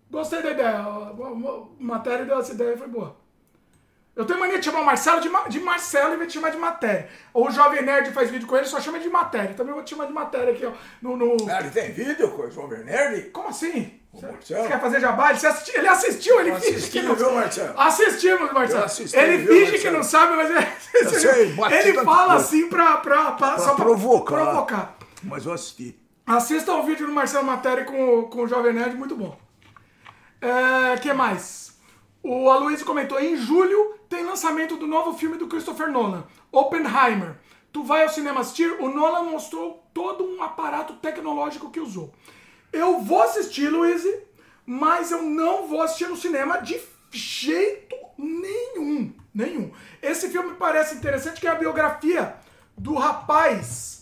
Gostei 0.09 0.41
da 0.41 0.51
ideia. 0.51 0.77
A, 0.79 1.13
matéria 1.79 2.25
deu 2.25 2.39
essa 2.39 2.53
ideia, 2.53 2.77
foi 2.77 2.87
boa. 2.87 3.15
Eu 4.15 4.25
tenho 4.25 4.39
mania 4.39 4.57
de 4.57 4.65
chamar 4.65 4.81
o 4.81 4.85
Marcelo 4.85 5.21
de, 5.21 5.29
Ma- 5.29 5.47
de 5.47 5.59
Marcelo 5.59 6.15
em 6.15 6.17
vez 6.17 6.29
de 6.29 6.33
chamar 6.33 6.49
de 6.49 6.57
matéria. 6.57 7.07
Ou 7.31 7.47
o 7.47 7.51
Jovem 7.51 7.83
Nerd 7.83 8.11
faz 8.11 8.31
vídeo 8.31 8.47
com 8.47 8.57
ele, 8.57 8.65
só 8.65 8.79
chama 8.81 8.97
de 8.99 9.07
matéria. 9.09 9.53
Também 9.53 9.73
vou 9.75 9.83
te 9.83 9.91
chamar 9.91 10.05
de 10.07 10.13
matéria 10.13 10.53
aqui, 10.53 10.65
ó. 10.65 10.71
No, 11.01 11.15
no- 11.15 11.37
Ah, 11.47 11.59
ele 11.59 11.69
tem 11.69 11.91
vídeo 11.91 12.27
com 12.31 12.41
o 12.41 12.49
Jovem 12.49 12.83
Nerd? 12.83 13.29
Como 13.29 13.49
assim? 13.49 13.93
Você 14.11 14.25
você 14.41 14.67
quer 14.67 14.81
fazer 14.81 14.99
jabá? 14.99 15.29
Ele, 15.29 15.45
assisti- 15.45 15.77
ele 15.77 15.87
assistiu, 15.87 16.39
ele 16.39 16.49
Eu 16.49 16.55
finge 16.55 16.71
que 16.71 16.77
assisti, 16.77 17.01
não 17.03 17.13
viu, 17.13 17.31
Marcelo? 17.31 17.79
Assistimos, 17.79 18.51
Marcelo. 18.53 18.83
Assisti, 18.85 19.15
ele 19.17 19.37
viu, 19.37 19.47
finge 19.53 19.65
que 19.65 19.71
Marcelo? 19.91 19.97
não 19.97 20.03
sabe, 20.03 20.35
mas 20.35 20.49
ele, 20.49 20.67
Eu 20.95 21.09
sei, 21.19 21.53
ele 21.91 22.03
fala 22.03 22.33
assim 22.35 22.69
pra, 22.69 22.97
pra, 22.97 23.31
pra, 23.33 23.57
só 23.59 23.75
pra 23.75 23.85
provocar. 23.85 24.35
provocar. 24.35 24.97
Mas 25.21 25.45
eu 25.45 25.53
assisti. 25.53 25.95
Assista 26.25 26.73
o 26.73 26.81
vídeo 26.83 27.05
do 27.05 27.13
Marcelo 27.13 27.45
Matéria 27.45 27.85
com, 27.85 28.23
com 28.23 28.41
o 28.41 28.47
Jovem 28.47 28.73
Nerd, 28.73 28.95
muito 28.95 29.15
bom. 29.15 29.37
É, 30.41 30.97
que 30.97 31.11
mais? 31.13 31.77
O 32.21 32.49
Aloysio 32.49 32.85
comentou, 32.85 33.19
em 33.19 33.35
julho 33.35 33.97
tem 34.09 34.23
lançamento 34.23 34.77
do 34.77 34.87
novo 34.87 35.17
filme 35.17 35.37
do 35.37 35.47
Christopher 35.47 35.91
Nolan, 35.91 36.25
Oppenheimer. 36.51 37.37
Tu 37.71 37.83
vai 37.83 38.03
ao 38.03 38.09
cinema 38.09 38.41
assistir? 38.41 38.71
O 38.79 38.89
Nolan 38.89 39.23
mostrou 39.23 39.83
todo 39.93 40.23
um 40.23 40.41
aparato 40.41 40.93
tecnológico 40.93 41.69
que 41.69 41.79
usou. 41.79 42.13
Eu 42.71 42.99
vou 42.99 43.21
assistir, 43.21 43.69
Luiz, 43.69 44.03
mas 44.65 45.11
eu 45.11 45.23
não 45.23 45.67
vou 45.67 45.81
assistir 45.81 46.07
no 46.07 46.17
cinema 46.17 46.57
de 46.57 46.79
jeito 47.11 47.95
nenhum. 48.17 49.13
Nenhum. 49.33 49.71
Esse 50.01 50.29
filme 50.29 50.55
parece 50.55 50.95
interessante, 50.95 51.39
que 51.39 51.47
é 51.47 51.51
a 51.51 51.55
biografia 51.55 52.35
do 52.77 52.95
rapaz. 52.95 53.96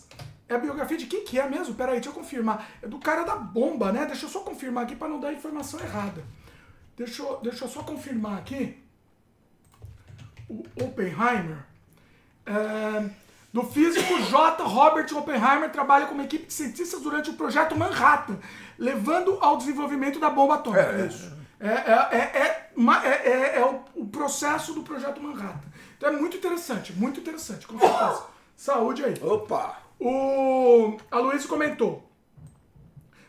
É 0.48 0.54
a 0.54 0.58
biografia 0.58 0.96
de 0.96 1.06
quem 1.06 1.24
que 1.24 1.38
é 1.40 1.48
mesmo? 1.48 1.74
Peraí, 1.74 1.94
deixa 1.94 2.08
eu 2.10 2.12
confirmar. 2.14 2.68
É 2.80 2.86
do 2.86 2.98
cara 2.98 3.24
da 3.24 3.34
bomba, 3.36 3.90
né? 3.92 4.06
Deixa 4.06 4.26
eu 4.26 4.30
só 4.30 4.40
confirmar 4.40 4.84
aqui 4.84 4.94
para 4.94 5.08
não 5.08 5.18
dar 5.18 5.32
informação 5.32 5.80
errada. 5.80 6.22
Deixa 6.96 7.22
eu, 7.22 7.40
deixa 7.42 7.64
eu 7.64 7.68
só 7.68 7.82
confirmar 7.82 8.38
aqui. 8.38 8.78
O 10.48 10.62
Oppenheimer. 10.84 11.58
É, 12.46 13.10
do 13.52 13.64
físico 13.64 14.20
J. 14.22 14.62
Robert 14.62 15.06
Oppenheimer 15.16 15.70
trabalha 15.72 16.06
como 16.06 16.22
equipe 16.22 16.46
de 16.46 16.52
cientistas 16.52 17.00
durante 17.02 17.30
o 17.30 17.34
projeto 17.34 17.74
Manhattan, 17.76 18.38
levando 18.78 19.38
ao 19.40 19.56
desenvolvimento 19.56 20.20
da 20.20 20.30
bomba 20.30 20.54
atômica. 20.54 20.82
É, 20.82 21.06
isso. 21.06 21.32
É, 21.58 21.68
é, 21.68 21.72
é, 21.72 22.18
é, 22.18 22.70
é- 23.04 23.28
é- 23.28 23.58
é 23.58 23.64
o, 23.64 23.80
o 24.02 24.06
processo 24.06 24.74
do 24.74 24.82
projeto 24.82 25.20
Manhattan. 25.20 25.68
Então 25.96 26.08
é 26.10 26.12
muito 26.12 26.36
interessante, 26.36 26.92
muito 26.92 27.18
interessante, 27.18 27.66
com 27.66 27.78
certeza. 27.78 28.22
Saúde 28.54 29.04
aí. 29.04 29.14
Opa! 29.22 29.85
O 29.98 30.96
Aloysio 31.10 31.48
comentou. 31.48 32.02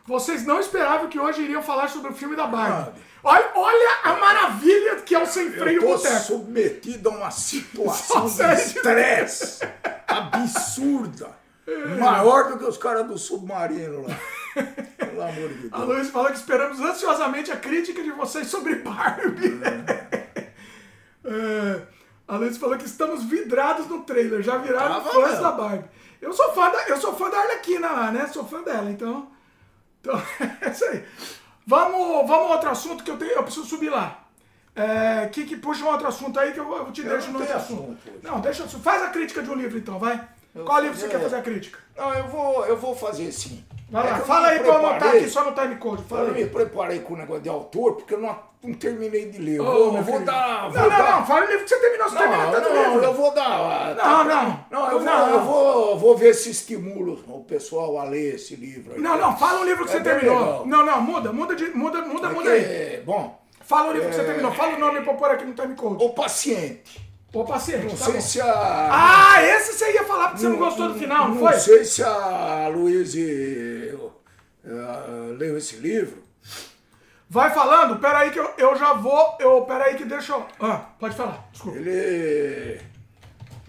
Vocês 0.06 0.44
não 0.46 0.58
esperavam 0.58 1.08
que 1.08 1.18
hoje 1.18 1.42
iriam 1.42 1.62
falar 1.62 1.88
sobre 1.88 2.10
o 2.10 2.14
filme 2.14 2.34
da 2.34 2.46
Barbie. 2.46 2.98
Olha, 3.22 3.50
olha 3.54 3.98
a 4.04 4.16
maravilha 4.16 4.96
que 4.96 5.14
é 5.14 5.22
o 5.22 5.26
Sem 5.26 5.50
Freio 5.50 5.82
Eu 5.82 5.88
tô 5.88 5.96
Boteco. 5.96 6.24
submetido 6.24 7.10
a 7.10 7.12
uma 7.12 7.30
situação 7.30 8.26
de 8.26 8.54
estresse 8.54 9.68
absurda. 10.08 11.36
Maior 11.98 12.52
do 12.52 12.58
que 12.58 12.64
os 12.64 12.78
caras 12.78 13.06
do 13.06 13.18
submarino 13.18 14.06
lá. 14.08 14.16
Pelo 14.96 15.22
amor 15.22 15.48
de 15.50 15.68
A 15.72 15.76
Deus. 15.78 15.88
Luiz 15.88 16.08
falou 16.08 16.30
que 16.30 16.36
esperamos 16.38 16.80
ansiosamente 16.80 17.52
a 17.52 17.56
crítica 17.56 18.02
de 18.02 18.10
vocês 18.12 18.46
sobre 18.46 18.76
Barbie. 18.76 19.60
É, 21.24 21.82
a 22.26 22.36
Luiz 22.36 22.56
falou 22.56 22.78
que 22.78 22.86
estamos 22.86 23.24
vidrados 23.24 23.86
no 23.88 24.02
trailer, 24.04 24.42
já 24.42 24.56
viraram 24.56 25.02
Tava 25.02 25.10
fãs 25.10 25.38
da 25.38 25.52
Barbie. 25.52 25.88
Eu 26.20 26.32
sou 26.32 26.52
fã 26.52 26.70
da, 26.70 26.82
eu 26.88 26.96
sou 26.96 27.14
fã 27.14 27.30
da 27.30 27.38
Arlequina 27.38 27.88
lá, 27.90 28.10
né? 28.10 28.26
Sou 28.26 28.44
fã 28.44 28.62
dela, 28.62 28.90
então. 28.90 29.28
Então, 30.00 30.20
é 30.60 30.70
isso 30.70 30.84
aí. 30.84 31.04
Vamos, 31.66 32.26
vamos 32.28 32.50
a 32.50 32.54
outro 32.54 32.70
assunto 32.70 33.04
que 33.04 33.10
eu, 33.10 33.16
tenho, 33.18 33.32
eu 33.32 33.42
preciso 33.42 33.66
subir 33.66 33.90
lá. 33.90 34.24
É, 34.74 35.28
que, 35.28 35.44
que 35.44 35.56
puxa 35.56 35.84
um 35.84 35.88
outro 35.88 36.06
assunto 36.06 36.38
aí 36.38 36.52
que 36.52 36.60
eu, 36.60 36.72
eu 36.72 36.92
te 36.92 37.02
Eu 37.02 37.08
deixo 37.08 37.30
no 37.30 37.40
outro 37.40 37.56
assunto. 37.56 37.82
assunto. 38.00 38.20
Não, 38.22 38.40
deixa 38.40 38.62
eu. 38.62 38.68
Faz 38.68 39.02
a 39.02 39.08
crítica 39.08 39.42
de 39.42 39.50
um 39.50 39.54
livro 39.54 39.76
então, 39.78 39.98
vai. 39.98 40.26
Qual 40.64 40.80
livro 40.80 40.96
você 40.96 41.08
quer 41.08 41.20
fazer 41.20 41.36
a 41.36 41.42
crítica? 41.42 41.78
Não, 41.96 42.12
eu 42.14 42.26
vou, 42.28 42.64
eu 42.66 42.76
vou 42.76 42.94
fazer 42.96 43.30
sim. 43.32 43.64
Vai 43.90 44.06
É 44.06 44.10
lá, 44.10 44.18
eu 44.18 44.24
fala 44.24 44.48
me 44.48 44.52
aí 44.54 44.58
pra 44.60 44.68
eu 44.68 44.76
anotar 44.86 45.08
aqui 45.16 45.28
só 45.28 45.44
no 45.44 45.52
timecode. 45.52 46.02
Fala 46.04 46.28
Eu 46.28 46.34
me 46.34 46.42
aí. 46.42 46.48
preparei 46.48 47.00
com 47.00 47.14
o 47.14 47.16
negócio 47.16 47.42
de 47.42 47.48
autor, 47.48 47.96
porque 47.96 48.14
eu 48.14 48.20
não, 48.20 48.38
não 48.62 48.74
terminei 48.74 49.30
de 49.30 49.38
ler. 49.38 49.56
Eu 49.58 49.64
vou, 49.64 49.96
eu 49.96 50.02
vou 50.02 50.20
dar. 50.20 50.68
Vou 50.68 50.72
Não, 50.82 50.82
não, 50.90 50.98
dar- 50.98 51.20
não, 51.20 51.26
fala 51.26 51.46
o 51.46 51.48
livro 51.48 51.64
que 51.64 51.70
você 51.70 51.78
terminou, 51.80 52.08
você 52.10 52.16
terminou 52.16 52.44
Não, 52.44 52.52
tanto 52.52 52.68
não, 52.74 52.84
livro. 52.92 53.04
eu 53.04 53.14
vou 53.14 53.34
dar. 53.34 53.94
Não, 53.96 54.24
não. 54.24 54.64
Não, 54.70 54.84
eu 54.90 54.90
vou, 54.98 55.00
Não. 55.02 55.28
eu 55.30 55.40
vou, 55.42 55.98
vou 55.98 56.16
ver 56.16 56.34
se 56.34 56.50
estimulo 56.50 57.22
o 57.28 57.44
pessoal 57.44 57.98
a 57.98 58.04
ler 58.04 58.34
esse 58.34 58.56
livro. 58.56 58.94
aí. 58.94 59.00
Não, 59.00 59.16
não, 59.16 59.36
fala 59.36 59.60
o 59.60 59.64
livro 59.64 59.84
que 59.84 59.90
É 59.90 59.94
você 59.98 60.00
terminou. 60.02 60.38
legal. 60.38 60.66
Não, 60.66 60.84
não, 60.84 61.00
muda, 61.00 61.32
muda, 61.32 61.54
de, 61.54 61.66
muda, 61.70 62.02
muda, 62.02 62.30
muda 62.30 62.50
aí. 62.50 62.62
Porque, 62.62 63.02
bom, 63.04 63.38
Fala 63.62 63.90
o 63.90 63.92
livro 63.92 64.08
que 64.08 64.14
você 64.14 64.22
É. 64.22 64.24
terminou, 64.24 64.50
fala 64.52 64.76
o 64.76 64.80
nome 64.80 65.02
pra 65.02 65.12
pôr 65.12 65.30
aqui 65.30 65.44
no 65.44 65.52
timecode. 65.52 66.02
o 66.02 66.08
paciente. 66.10 67.06
Ô, 67.34 67.44
paciente, 67.44 67.82
Não 67.84 67.90
tá 67.90 67.96
sei 68.06 68.14
bom. 68.14 68.20
se 68.22 68.40
a. 68.40 68.88
Ah, 68.90 69.42
esse 69.44 69.74
você 69.74 69.92
ia 69.92 70.04
falar 70.04 70.28
porque 70.28 70.40
você 70.40 70.48
não 70.48 70.56
gostou 70.56 70.88
do 70.88 70.98
final, 70.98 71.28
não, 71.28 71.34
não 71.34 71.46
foi? 71.46 71.52
sei 71.60 71.84
se 71.84 72.02
a 72.02 72.66
Luísa 72.72 73.18
eh, 74.64 75.34
leu 75.36 75.58
esse 75.58 75.76
livro. 75.76 76.22
Vai 77.30 77.52
falando, 77.52 77.98
peraí 78.00 78.30
que 78.30 78.38
eu, 78.40 78.50
eu 78.56 78.76
já 78.76 78.94
vou. 78.94 79.36
Eu, 79.38 79.62
peraí 79.62 79.96
que 79.96 80.04
deixa 80.04 80.32
eu. 80.32 80.46
Ah, 80.60 80.86
pode 80.98 81.14
falar, 81.14 81.46
desculpa. 81.52 81.78
Ele. 81.78 82.80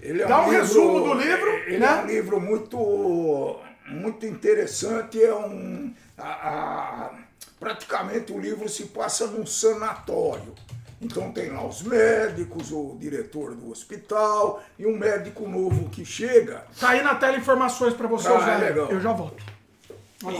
Ele 0.01 0.21
é 0.21 0.25
Dá 0.25 0.39
um 0.39 0.43
livro- 0.45 0.57
resumo 0.59 0.99
do 1.03 1.13
livro, 1.13 1.49
Ele 1.67 1.77
né? 1.79 1.87
é 1.87 2.03
um 2.03 2.05
livro 2.05 2.39
muito, 2.39 3.59
muito 3.87 4.25
interessante. 4.25 5.21
É 5.21 5.33
um. 5.35 5.93
a- 6.17 6.23
a- 6.23 7.11
praticamente 7.59 8.31
o 8.31 8.39
livro 8.39 8.69
se 8.69 8.85
passa 8.85 9.27
num 9.27 9.45
sanatório. 9.45 10.55
Então 11.01 11.31
tem 11.31 11.49
lá 11.49 11.65
os 11.65 11.81
médicos, 11.81 12.71
o 12.71 12.95
diretor 12.99 13.55
do 13.55 13.71
hospital 13.71 14.61
e 14.77 14.85
um 14.85 14.97
médico 14.97 15.47
novo 15.47 15.89
que 15.89 16.05
chega. 16.05 16.65
Tá 16.79 16.89
aí 16.89 17.01
na 17.01 17.15
tela 17.15 17.37
informações 17.37 17.93
pra 17.93 18.07
você 18.07 18.27
Ah, 18.29 18.37
usar. 18.37 18.57
legal. 18.57 18.87
Eu 18.89 18.99
já 19.01 19.11
volto. 19.13 19.43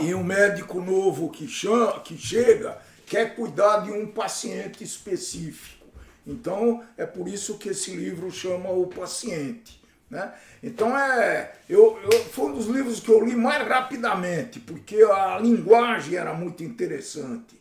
E 0.02 0.14
um 0.14 0.22
médico 0.22 0.80
novo 0.80 1.30
que, 1.30 1.48
chama, 1.48 2.00
que 2.00 2.16
chega 2.16 2.76
quer 3.10 3.34
cuidar 3.34 3.78
de 3.80 3.90
um 3.90 4.06
paciente 4.06 4.84
específico. 4.84 5.84
Então 6.24 6.82
é 6.96 7.04
por 7.04 7.26
isso 7.26 7.58
que 7.58 7.70
esse 7.70 7.90
livro 7.96 8.30
chama 8.30 8.70
O 8.70 8.86
Paciente. 8.86 9.80
Né? 10.08 10.32
Então 10.62 10.96
é. 10.96 11.52
Eu, 11.68 11.98
eu- 12.04 12.24
foi 12.26 12.46
um 12.50 12.54
dos 12.54 12.66
livros 12.66 13.00
que 13.00 13.10
eu 13.10 13.24
li 13.24 13.34
mais 13.34 13.66
rapidamente, 13.66 14.60
porque 14.60 15.02
a 15.02 15.38
linguagem 15.40 16.14
era 16.16 16.32
muito 16.34 16.62
interessante. 16.62 17.60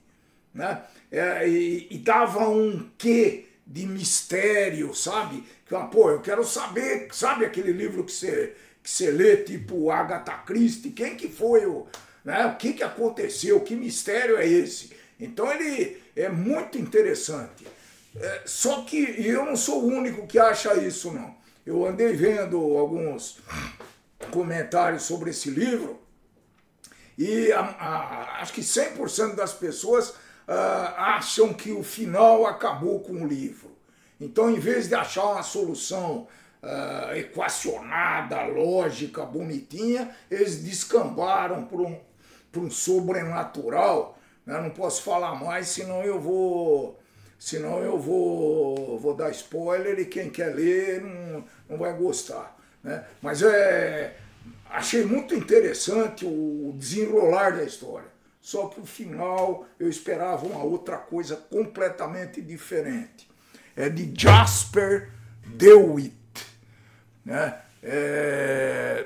Né? 0.53 0.81
É, 1.11 1.47
e, 1.49 1.87
e 1.89 1.97
dava 1.97 2.47
um 2.47 2.87
quê 2.97 3.45
de 3.65 3.85
mistério, 3.87 4.93
sabe? 4.93 5.43
Que, 5.67 5.73
ah, 5.75 5.85
pô, 5.85 6.09
eu 6.11 6.21
quero 6.21 6.43
saber, 6.43 7.07
sabe 7.11 7.45
aquele 7.45 7.71
livro 7.71 8.03
que 8.03 8.11
você, 8.11 8.55
que 8.83 8.89
você 8.89 9.09
lê, 9.11 9.37
tipo 9.37 9.89
Agatha 9.91 10.33
Christie, 10.45 10.91
quem 10.91 11.15
que 11.15 11.27
foi 11.27 11.65
o. 11.65 11.87
Né? 12.23 12.45
O 12.47 12.55
que, 12.57 12.73
que 12.73 12.83
aconteceu? 12.83 13.61
Que 13.61 13.75
mistério 13.75 14.37
é 14.37 14.47
esse? 14.47 14.91
Então 15.19 15.51
ele 15.51 16.01
é 16.15 16.29
muito 16.29 16.77
interessante. 16.77 17.67
É, 18.15 18.41
só 18.45 18.81
que 18.81 18.97
eu 19.27 19.45
não 19.45 19.55
sou 19.55 19.83
o 19.83 19.87
único 19.87 20.25
que 20.27 20.39
acha 20.39 20.73
isso, 20.75 21.11
não. 21.11 21.35
Eu 21.65 21.85
andei 21.85 22.13
vendo 22.13 22.57
alguns 22.77 23.39
comentários 24.31 25.03
sobre 25.03 25.29
esse 25.31 25.49
livro 25.49 25.99
e 27.17 27.51
a- 27.51 27.59
a- 27.61 28.41
acho 28.41 28.53
que 28.53 28.63
100% 28.63 29.35
das 29.35 29.53
pessoas 29.53 30.13
ah, 30.51 31.15
acham 31.17 31.53
que 31.53 31.71
o 31.71 31.83
final 31.83 32.47
acabou 32.47 33.01
com 33.01 33.13
o 33.23 33.27
livro. 33.27 33.69
Então, 34.19 34.49
em 34.49 34.59
vez 34.59 34.87
de 34.87 34.95
achar 34.95 35.25
uma 35.25 35.43
solução 35.43 36.27
ah, 36.63 37.11
equacionada, 37.15 38.41
lógica, 38.47 39.23
bonitinha, 39.25 40.09
eles 40.29 40.63
descambaram 40.63 41.65
para 41.65 41.77
um, 41.77 41.99
um 42.57 42.71
sobrenatural. 42.71 44.18
Né? 44.49 44.59
Não 44.59 44.71
posso 44.71 45.03
falar 45.03 45.35
mais, 45.35 45.67
senão 45.67 46.01
eu 46.03 46.19
vou. 46.19 46.99
Senão 47.37 47.79
eu 47.79 47.97
vou, 47.97 48.99
vou 48.99 49.13
dar 49.15 49.29
spoiler 49.29 49.97
e 49.99 50.05
quem 50.05 50.29
quer 50.29 50.53
ler 50.53 51.01
não, 51.01 51.45
não 51.69 51.77
vai 51.77 51.93
gostar. 51.93 52.57
Né? 52.83 53.05
Mas 53.21 53.41
é, 53.41 54.17
achei 54.69 55.05
muito 55.05 55.33
interessante 55.33 56.25
o 56.25 56.73
desenrolar 56.75 57.51
da 57.51 57.63
história. 57.63 58.09
Só 58.41 58.67
que 58.67 58.81
o 58.81 58.85
final 58.85 59.65
eu 59.79 59.87
esperava 59.87 60.45
uma 60.45 60.63
outra 60.63 60.97
coisa 60.97 61.37
completamente 61.37 62.41
diferente. 62.41 63.29
É 63.73 63.87
de 63.87 64.11
Jasper 64.19 65.09
DeWitt. 65.45 66.15
Né? 67.23 67.57
É, 67.81 69.05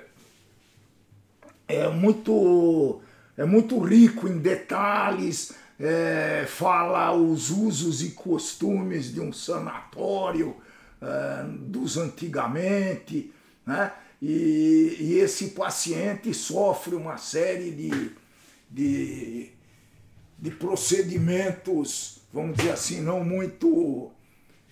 é 1.68 1.88
muito 1.90 3.03
é 3.38 3.46
muito 3.46 3.80
rico 3.80 4.28
em 4.28 4.38
detalhes, 4.38 5.54
é, 5.80 6.46
fala 6.48 7.12
os 7.14 7.50
usos 7.50 8.04
e 8.04 8.12
costumes 8.12 9.14
de 9.14 9.20
um 9.20 9.34
sanatório 9.34 10.56
é, 11.02 11.44
dos 11.48 11.98
antigamente, 11.98 13.34
né? 13.66 13.92
E, 14.22 14.96
e 15.00 15.20
esse 15.20 15.50
paciente 15.50 16.34
sofre 16.34 16.96
uma 16.96 17.18
série 17.18 17.72
de, 17.72 18.12
de, 18.70 19.50
de 20.40 20.52
procedimentos, 20.52 22.22
vamos 22.32 22.56
dizer 22.56 22.72
assim, 22.72 23.02
não 23.02 23.24
muito 23.24 24.12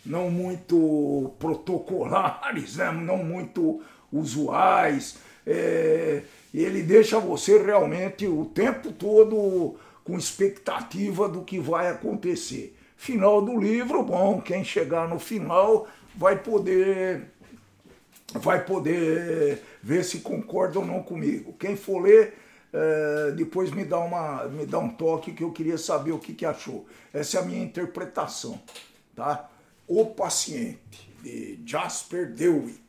não 0.06 0.32
muito 0.32 1.34
protocolares, 1.38 2.78
né? 2.78 2.92
não 2.92 3.24
muito 3.24 3.82
usuais. 4.12 5.18
É, 5.46 6.24
ele 6.60 6.84
deixa 6.84 7.20
você 7.20 7.58
realmente 7.58 8.28
o 8.28 8.46
tempo 8.46 8.92
todo 8.92 9.76
com 10.04 10.18
expectativa 10.18 11.30
do 11.30 11.44
que 11.44 11.60
vai 11.60 11.88
acontecer. 11.88 12.78
Final 12.98 13.42
do 13.42 13.58
livro, 13.58 14.04
bom, 14.04 14.42
quem 14.42 14.64
chegar 14.64 15.08
no 15.08 15.20
final 15.20 15.88
vai 16.16 16.38
poder 16.38 17.32
vai 18.34 18.64
poder 18.64 19.62
ver 19.84 20.04
se 20.06 20.20
concorda 20.20 20.80
ou 20.80 20.86
não 20.86 21.04
comigo. 21.04 21.54
Quem 21.60 21.76
for 21.76 22.00
ler, 22.00 22.34
eh, 22.72 23.34
depois 23.36 23.72
me 23.72 23.84
dá, 23.84 24.00
uma, 24.00 24.46
me 24.46 24.66
dá 24.66 24.80
um 24.80 24.90
toque 24.90 25.34
que 25.34 25.44
eu 25.44 25.52
queria 25.52 25.78
saber 25.78 26.14
o 26.14 26.20
que, 26.20 26.34
que 26.34 26.46
achou. 26.46 26.86
Essa 27.14 27.38
é 27.38 27.42
a 27.42 27.46
minha 27.46 27.62
interpretação. 27.62 28.62
Tá? 29.14 29.50
O 29.86 30.06
Paciente, 30.06 31.12
de 31.22 31.60
Jasper 31.66 32.32
DeWitt. 32.32 32.80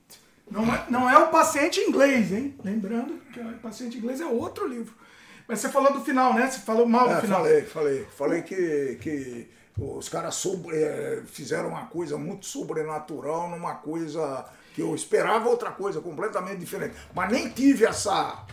Não 0.48 0.72
é, 0.72 0.86
não 0.89 1.10
é 1.10 1.18
o 1.18 1.28
paciente 1.28 1.80
inglês, 1.80 2.30
hein? 2.30 2.55
Lembrando 2.62 3.21
que 3.32 3.40
o 3.40 3.59
paciente 3.59 3.98
inglês 3.98 4.20
é 4.20 4.26
outro 4.26 4.66
livro. 4.66 4.94
Mas 5.48 5.59
você 5.60 5.68
falou 5.68 5.92
do 5.92 6.00
final, 6.04 6.34
né? 6.34 6.48
Você 6.50 6.60
falou 6.60 6.86
mal 6.86 7.09
do 7.09 7.14
É, 7.14 7.20
final. 7.20 7.40
falei, 7.40 7.62
falei. 7.62 8.06
Falei 8.16 8.42
que, 8.42 8.98
que 9.00 9.50
os 9.76 10.09
caras 10.09 10.34
sobre, 10.36 10.76
eh, 10.76 11.22
fizeram 11.26 11.68
uma 11.70 11.86
coisa 11.86 12.16
muito 12.16 12.46
sobrenatural 12.46 13.48
numa 13.50 13.74
coisa 13.74 14.44
que 14.74 14.80
eu 14.80 14.94
esperava 14.94 15.48
outra 15.48 15.70
coisa 15.70 16.00
completamente 16.00 16.59
diferente. 16.59 16.94
Mas 17.14 17.30
nem 17.32 17.48
tive 17.48 17.84
essa. 17.84 18.44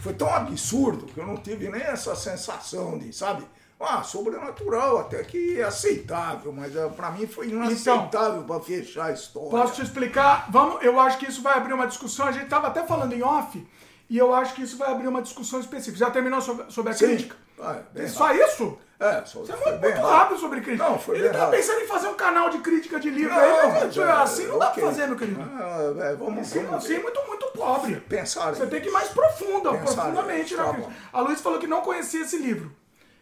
Foi 0.00 0.12
tão 0.12 0.32
absurdo 0.32 1.06
que 1.06 1.18
eu 1.18 1.26
não 1.26 1.36
tive 1.36 1.68
nem 1.70 1.80
essa 1.82 2.14
sensação 2.14 2.98
de, 2.98 3.12
sabe? 3.12 3.44
Ah, 3.80 4.02
sobrenatural, 4.02 4.98
até 4.98 5.22
que 5.22 5.60
é 5.60 5.62
aceitável, 5.64 6.52
mas 6.52 6.74
eh, 6.76 6.88
pra 6.96 7.10
mim 7.12 7.26
foi 7.26 7.48
inaceitável 7.48 8.42
pra 8.42 8.60
fechar 8.60 9.06
a 9.06 9.12
história. 9.12 9.50
Posso 9.50 9.74
te 9.74 9.82
explicar? 9.82 10.48
Vamos, 10.50 10.82
eu 10.84 10.98
acho 11.00 11.16
que 11.18 11.26
isso 11.28 11.42
vai 11.42 11.56
abrir 11.56 11.72
uma 11.72 11.86
discussão. 11.86 12.26
A 12.26 12.32
gente 12.32 12.44
estava 12.44 12.66
até 12.66 12.84
falando 12.84 13.12
em 13.12 13.22
off, 13.22 13.64
e 14.08 14.16
eu 14.18 14.34
acho 14.34 14.54
que 14.54 14.62
isso 14.62 14.76
vai 14.76 14.90
abrir 14.90 15.08
uma 15.08 15.22
discussão 15.22 15.60
específica. 15.60 15.98
Já 15.98 16.10
terminou 16.10 16.40
sobre, 16.40 16.70
sobre 16.70 16.92
a 16.92 16.94
Sim. 16.94 17.06
crítica? 17.06 17.36
Ah, 17.60 17.80
é 17.94 18.06
Só 18.06 18.24
rápido. 18.26 18.42
isso? 18.44 18.78
É, 19.00 19.24
só 19.24 19.40
Você 19.40 19.52
é 19.52 19.56
foi 19.56 19.78
muito, 19.78 20.00
rápido. 20.00 20.40
sobre 20.40 20.60
crítica. 20.60 20.88
Não, 20.88 20.98
foi 20.98 21.18
Ele 21.18 21.28
tá 21.28 21.46
pensando 21.48 21.80
em 21.80 21.86
fazer 21.86 22.08
um 22.08 22.14
canal 22.14 22.50
de 22.50 22.58
crítica 22.58 22.98
de 22.98 23.10
livro 23.10 23.32
Não, 23.34 23.40
aí, 23.40 23.50
mas 23.52 23.84
mas, 23.84 23.96
é, 23.96 24.00
é, 24.00 24.10
assim 24.12 24.46
não 24.46 24.58
dá 24.58 24.70
pra 24.70 24.82
fazer, 24.82 25.06
meu 25.06 25.16
querido. 25.16 25.40
Ah, 25.40 25.92
é, 26.00 26.14
vamos, 26.16 26.40
Assim, 26.40 26.64
vamos 26.64 26.84
assim 26.84 26.94
é 26.96 26.98
muito, 27.00 27.20
muito 27.26 27.46
pobre. 27.48 27.96
Pensar 28.00 28.54
Você 28.54 28.66
tem 28.66 28.80
que 28.80 28.88
ir 28.88 28.92
mais 28.92 29.08
profunda, 29.08 29.70
Pensar 29.72 30.02
profundamente 30.02 30.56
na 30.56 30.64
tá 30.64 30.72
crítica. 30.72 30.92
A 31.12 31.20
Luiz 31.20 31.40
falou 31.40 31.58
que 31.60 31.66
não 31.68 31.80
conhecia 31.80 32.22
esse 32.22 32.38
livro. 32.38 32.72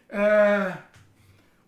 É, 0.09 0.73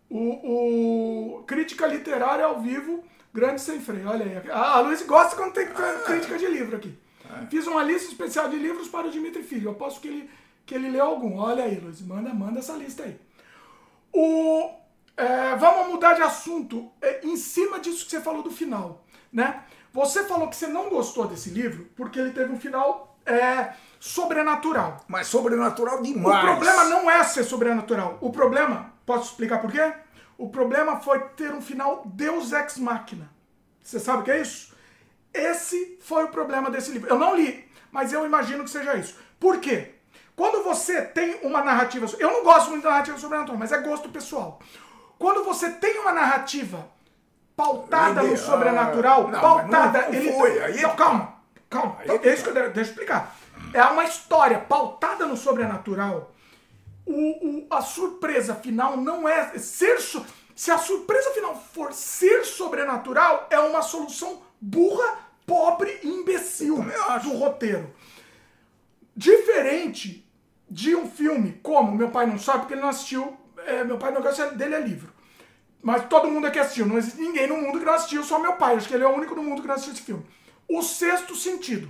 o, 0.10 1.38
o 1.40 1.44
Crítica 1.44 1.86
Literária 1.86 2.46
ao 2.46 2.60
Vivo, 2.62 3.04
Grande 3.34 3.62
Sem 3.62 3.80
Freio. 3.80 4.10
Olha 4.10 4.26
aí. 4.26 4.50
A, 4.52 4.78
a 4.78 4.80
Luiz 4.82 5.02
gosta 5.04 5.36
quando 5.36 5.54
tem 5.54 5.68
Ah. 5.68 6.02
crítica 6.06 6.38
de 6.38 6.48
livro 6.48 6.76
aqui. 6.78 6.98
É. 7.30 7.46
Fiz 7.48 7.68
uma 7.68 7.84
lista 7.84 8.10
especial 8.10 8.50
de 8.50 8.58
livros 8.58 8.88
para 8.88 9.08
o 9.08 9.12
Dimitri 9.12 9.44
Filho. 9.44 9.68
Eu 9.68 9.72
aposto 9.72 10.02
que 10.02 10.08
ele, 10.08 10.30
que 10.66 10.76
ele 10.76 10.90
leu 10.90 11.06
algum. 11.06 11.38
Olha 11.38 11.64
aí, 11.64 11.80
Luiz. 11.80 12.02
Manda, 12.02 12.34
manda 12.34 12.60
essa 12.60 12.74
lista 12.74 13.04
aí. 13.04 13.20
O, 14.14 14.72
é, 15.16 15.56
vamos 15.56 15.88
mudar 15.90 16.14
de 16.14 16.22
assunto 16.22 16.92
é, 17.02 17.26
em 17.26 17.38
cima 17.38 17.80
disso 17.80 18.06
que 18.06 18.12
você 18.12 18.22
falou 18.22 18.42
do 18.42 18.50
final, 18.50 19.06
né? 19.32 19.64
Você 19.94 20.24
falou 20.24 20.48
que 20.48 20.56
você 20.56 20.68
não 20.68 20.90
gostou 20.90 21.28
desse 21.28 21.50
livro 21.50 21.90
porque 21.96 22.20
ele 22.20 22.32
teve 22.32 22.52
um 22.52 22.60
final 22.60 23.18
é, 23.26 23.74
sobrenatural. 24.00 25.04
Mas 25.08 25.28
sobrenatural 25.28 26.00
O 26.00 26.04
demais. 26.04 26.42
problema 26.42 26.84
não 26.86 27.10
é 27.10 27.24
ser 27.24 27.44
sobrenatural. 27.44 28.18
O 28.22 28.32
problema, 28.32 28.94
posso 29.06 29.32
explicar 29.32 29.60
por 29.60 29.72
quê? 29.72 29.94
O 30.38 30.50
problema 30.50 31.00
foi 31.00 31.20
ter 31.36 31.54
um 31.54 31.62
final 31.62 32.04
Deus 32.06 32.52
Ex 32.54 32.78
Machina. 32.78 33.30
Você 33.84 34.00
sabe 34.00 34.22
o 34.22 34.24
que 34.24 34.32
é 34.32 34.42
isso? 34.42 34.69
Esse 35.34 35.98
foi 36.02 36.24
o 36.26 36.30
problema 36.30 36.70
desse 36.70 36.92
livro. 36.92 37.10
Eu 37.10 37.18
não 37.20 37.36
li, 37.36 37.70
mas 37.92 38.12
eu 38.14 38.26
imagino 38.26 38.64
que 38.64 38.70
seja 38.70 38.96
isso. 38.96 39.16
Por 39.40 39.60
quê? 39.60 39.92
Quando 40.36 40.64
você 40.64 41.02
tem 41.02 41.40
uma 41.44 41.62
narrativa. 41.64 42.08
Eu 42.18 42.32
não 42.32 42.44
gosto 42.44 42.70
muito 42.70 42.84
de 42.84 42.88
narrativa 42.90 43.18
sobrenatural, 43.18 43.58
mas 43.58 43.72
é 43.72 43.78
gosto 43.80 44.10
pessoal. 44.10 44.60
Quando 45.18 45.44
você 45.44 45.70
tem 45.72 46.00
uma 46.00 46.14
narrativa 46.14 46.88
pautada 47.56 48.24
no 48.24 48.38
sobrenatural, 48.38 49.28
ah, 49.28 49.32
não, 49.32 49.40
pautada. 49.42 49.68
mas 49.76 49.94
não 50.08 50.14
ele, 50.14 50.32
foi, 50.32 50.64
aí 50.64 50.82
não, 50.82 50.96
calma, 50.96 51.34
calma. 51.70 51.98
Aí 52.00 52.06
Então, 52.06 52.20
que 52.20 52.30
é 52.30 52.34
isso 52.34 52.44
que 52.44 52.50
eu, 52.50 52.54
de- 52.54 52.70
deixa 52.70 52.80
eu 52.80 52.94
explicar. 52.94 53.36
É 53.74 53.84
uma 53.84 54.06
história 54.06 54.58
pautada 54.60 55.26
no 55.26 55.36
sobrenatural. 55.36 56.32
O, 57.06 57.12
o- 57.12 57.68
a 57.70 57.82
surpresa 57.82 58.56
final 58.56 58.96
não 58.96 59.28
é 59.28 59.58
ser. 59.58 59.98
Se 60.56 60.72
a 60.72 60.78
surpresa 60.78 61.32
final 61.32 61.56
for 61.74 61.92
ser 61.94 62.46
sobrenatural, 62.46 63.48
é 63.50 63.60
uma 63.60 63.82
solução 63.82 64.42
burra, 64.60 65.20
pobre 65.46 66.00
e 66.04 66.08
imbecil 66.08 66.78
do 67.24 67.34
roteiro. 67.34 67.94
Diferente 69.16 70.26
de 70.70 70.96
um 70.96 71.10
filme 71.10 71.60
como 71.64 71.96
Meu 71.96 72.10
Pai 72.10 72.26
Não 72.26 72.38
Sabe, 72.38 72.60
porque 72.60 72.74
ele 72.74 72.82
não 72.82 72.90
assistiu 72.90 73.38
é, 73.66 73.84
meu 73.84 73.98
pai 73.98 74.12
não 74.12 74.22
gosta 74.22 74.52
dele 74.52 74.76
é 74.76 74.80
livro. 74.80 75.12
Mas 75.82 76.08
todo 76.08 76.30
mundo 76.30 76.48
aqui 76.48 76.60
assistiu. 76.60 76.86
Não 76.86 76.98
existe 76.98 77.22
ninguém 77.22 77.48
no 77.48 77.58
mundo 77.58 77.80
que 77.80 77.86
não 77.86 77.94
assistiu, 77.94 78.24
só 78.24 78.40
meu 78.40 78.54
pai. 78.54 78.76
Acho 78.76 78.88
que 78.88 78.94
ele 78.94 79.04
é 79.04 79.08
o 79.08 79.16
único 79.16 79.36
no 79.36 79.44
mundo 79.44 79.62
que 79.62 79.68
não 79.68 79.76
assistiu 79.76 79.94
esse 79.94 80.04
filme. 80.04 80.26
O 80.68 80.82
Sexto 80.82 81.36
Sentido, 81.36 81.90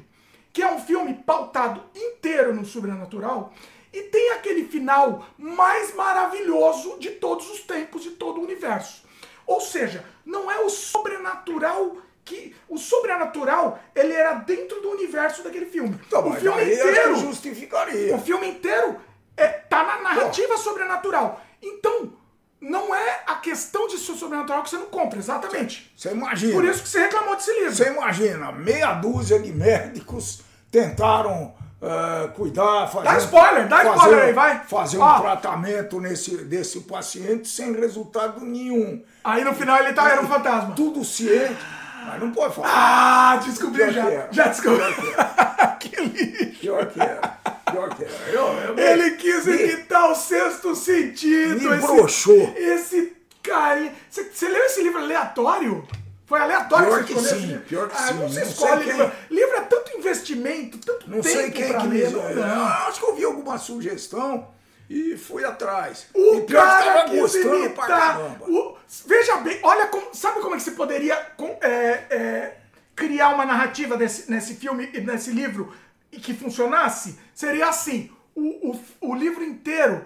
que 0.54 0.62
é 0.62 0.72
um 0.72 0.80
filme 0.80 1.14
pautado 1.14 1.84
inteiro 1.96 2.54
no 2.54 2.66
sobrenatural 2.66 3.54
e 3.92 4.04
tem 4.04 4.32
aquele 4.32 4.66
final 4.66 5.26
mais 5.38 5.96
maravilhoso 5.96 6.98
de 7.00 7.12
todos 7.12 7.50
os 7.50 7.62
tempos, 7.62 8.04
de 8.04 8.12
todo 8.12 8.40
o 8.40 8.44
universo. 8.44 9.04
Ou 9.48 9.60
seja, 9.60 10.06
não 10.24 10.52
é 10.52 10.60
o 10.60 10.70
sobrenatural 10.70 11.98
que 12.30 12.56
o 12.70 12.78
sobrenatural 12.78 13.80
ele 13.96 14.14
era 14.14 14.34
dentro 14.36 14.80
do 14.82 14.92
universo 14.92 15.44
daquele 15.44 15.66
filme. 15.66 16.00
Então, 16.08 16.30
o 16.30 16.34
filme 16.34 16.62
inteiro, 16.64 17.16
justificaria. 17.16 18.16
o 18.16 18.20
filme 18.22 18.48
inteiro 18.48 18.98
é, 19.36 19.48
tá 19.48 19.84
na 19.84 20.02
narrativa 20.02 20.56
sobrenatural. 20.58 21.42
Então, 21.62 22.14
não 22.62 22.94
é 22.94 23.24
a 23.26 23.36
questão 23.36 23.88
de 23.88 23.98
ser 23.98 24.14
sobrenatural 24.14 24.62
que 24.64 24.70
você 24.70 24.78
não 24.78 24.86
compra, 24.88 25.18
exatamente. 25.18 25.92
Você 25.98 26.12
imagina. 26.12 26.54
Por 26.54 26.66
isso 26.66 26.84
que 26.84 26.90
você 26.90 27.00
reclamou 27.00 27.36
desse 27.36 27.52
livro. 27.54 27.76
Você 27.76 27.90
imagina, 27.90 28.52
meia 28.52 28.94
dúzia 28.94 29.40
de 29.40 29.52
médicos 29.52 30.42
tentaram 30.72 31.56
eh, 31.82 32.28
cuidar, 32.36 32.88
fazer, 32.88 33.06
Dá 33.06 33.18
spoiler, 33.18 33.68
dá 33.70 33.78
fazer, 33.78 33.96
spoiler 33.96 34.26
aí, 34.26 34.34
vai. 34.34 34.64
fazer 34.66 34.98
um 34.98 35.02
Ó. 35.02 35.20
tratamento 35.22 36.02
nesse, 36.02 36.38
desse 36.44 36.82
paciente 36.82 37.48
sem 37.48 37.74
resultado 37.74 38.42
nenhum. 38.42 39.02
Aí 39.24 39.44
no 39.46 39.54
final 39.56 39.80
ele 39.80 39.94
tá, 39.94 40.10
era 40.12 40.22
um 40.22 40.28
fantasma. 40.28 40.76
Tudo 40.76 41.06
ciente, 41.06 41.58
mas 42.10 42.20
não 42.22 42.32
pode 42.32 42.56
falar. 42.56 42.70
Ah, 42.72 43.36
descobri 43.38 43.78
Pior 43.84 43.92
já. 43.94 44.06
que 44.06 44.14
é. 44.14 44.28
Já 44.32 44.48
descobri. 44.48 44.94
Pior 44.94 45.78
que 45.80 46.02
lixo. 46.02 46.60
Pior 46.60 46.86
que 46.88 47.00
era. 47.02 47.22
Pior 47.72 47.96
que 47.96 48.04
era. 48.04 48.14
Eu, 48.32 48.48
eu, 48.48 48.80
Ele 48.80 49.12
quis 49.12 49.46
imitar 49.48 50.12
o 50.12 50.16
sexto 50.16 50.76
sentido. 50.76 51.60
Me 51.70 51.76
esse, 51.78 51.88
broxou. 51.88 52.54
Esse 52.58 53.14
cara. 53.44 53.92
Você, 54.10 54.24
você 54.34 54.48
leu 54.50 54.64
esse 54.66 54.82
livro 54.84 55.00
aleatório? 55.00 55.88
Foi 56.26 56.40
aleatório 56.40 56.86
Pior 56.88 57.04
que 57.04 57.14
que 57.16 57.20
você 57.20 57.36
escolheu 57.36 57.58
sim, 57.58 57.64
pior 57.68 57.90
que 57.90 57.96
ah, 57.98 58.08
sim. 58.08 58.14
Não 58.14 58.30
se 58.30 58.36
Não 58.40 58.44
escolhe 58.44 58.84
sei 58.84 58.94
livro. 58.94 59.12
Livro 59.32 59.56
é 59.56 59.62
tanto 59.62 59.98
investimento, 59.98 60.78
tanto 60.78 61.10
não 61.10 61.22
tempo 61.22 61.36
sei 61.36 61.50
quem 61.52 61.74
que 61.80 61.88
me. 61.88 61.98
ler. 61.98 62.12
Não, 62.12 62.36
não. 62.36 62.66
Acho 62.68 63.00
que 63.00 63.06
eu 63.08 63.16
vi 63.16 63.24
alguma 63.26 63.58
sugestão 63.58 64.48
e 64.88 65.18
fui 65.18 65.44
atrás. 65.44 66.06
O 66.14 66.36
e 66.36 66.42
pior 66.42 66.62
que 66.62 66.84
cara 66.84 66.94
tava 66.94 67.10
quis 67.10 67.20
gostando 67.20 67.50
pra 67.50 67.58
imitar. 67.58 67.88
caramba. 67.88 68.46
o- 68.48 68.78
veja 69.06 69.38
bem, 69.38 69.60
olha 69.64 69.88
como. 69.88 70.14
Sabe 70.14 70.42
como 70.42 70.56
é 70.56 70.58
que 70.58 70.64
você 70.64 70.72
poderia 70.72 71.16
é, 71.62 71.70
é, 72.10 72.58
criar 72.96 73.30
uma 73.30 73.46
narrativa 73.46 73.96
desse, 73.96 74.30
nesse 74.30 74.56
filme 74.56 74.90
e 74.94 75.02
nesse 75.02 75.32
livro 75.32 75.74
e 76.12 76.20
que 76.20 76.34
funcionasse? 76.34 77.20
Seria 77.34 77.68
assim: 77.70 78.12
o, 78.36 78.72
o, 78.72 78.80
o 79.02 79.16
livro 79.16 79.44
inteiro 79.44 80.06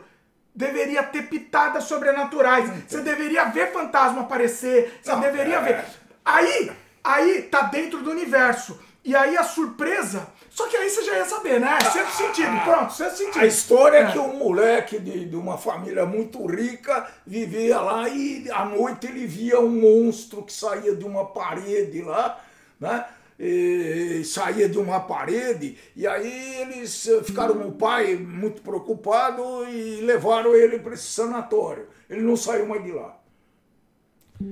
deveria 0.54 1.02
ter 1.04 1.24
pitadas 1.24 1.86
sobrenaturais. 1.86 2.70
Você 2.88 3.02
deveria 3.02 3.46
ver 3.46 3.72
fantasma 3.72 4.22
aparecer. 4.22 5.00
Você 5.02 5.12
Não, 5.12 5.20
deveria 5.20 5.58
é. 5.58 5.62
ver. 5.62 5.86
Aí, 6.24 6.72
aí 7.04 7.42
tá 7.44 7.64
dentro 7.64 8.02
do 8.02 8.12
universo. 8.12 8.80
E 9.04 9.16
aí 9.16 9.36
a 9.36 9.44
surpresa. 9.44 10.28
Só 10.54 10.68
que 10.68 10.78
aí 10.78 10.88
você 10.88 11.04
já 11.04 11.18
ia 11.18 11.26
saber, 11.26 11.60
né? 11.60 11.80
Sexto 11.82 12.16
sentido, 12.18 12.64
pronto, 12.64 12.94
sexto 12.94 13.18
sentido. 13.18 13.42
A 13.42 13.46
história 13.48 13.98
é 13.98 14.02
É. 14.04 14.12
que 14.12 14.20
um 14.20 14.38
moleque 14.38 15.00
de, 15.00 15.26
de 15.26 15.36
uma 15.36 15.58
família 15.58 16.06
muito 16.06 16.46
rica 16.46 17.08
vivia 17.26 17.82
lá 17.82 18.08
e 18.08 18.50
à 18.52 18.64
noite 18.64 19.08
ele 19.08 19.26
via 19.26 19.60
um 19.60 19.70
monstro 19.82 20.44
que 20.44 20.54
saía 20.54 20.96
de 20.96 21.06
uma 21.06 21.26
parede 21.26 22.04
lá, 22.04 22.40
né? 22.80 23.04
E 23.40 24.22
saía 24.26 24.70
de 24.70 24.78
uma 24.78 25.00
parede, 25.00 25.76
e 25.96 26.06
aí 26.06 26.56
eles 26.62 27.08
eh, 27.08 27.24
ficaram 27.24 27.56
com 27.58 27.70
o 27.70 27.72
pai 27.72 28.16
muito 28.16 28.62
preocupado 28.62 29.68
e 29.68 30.02
levaram 30.02 30.54
ele 30.56 30.78
para 30.78 30.94
esse 30.94 31.08
sanatório. 31.08 31.88
Ele 32.08 32.22
não 32.22 32.38
saiu 32.38 32.68
mais 32.68 32.84
de 32.84 32.92
lá. 32.92 33.18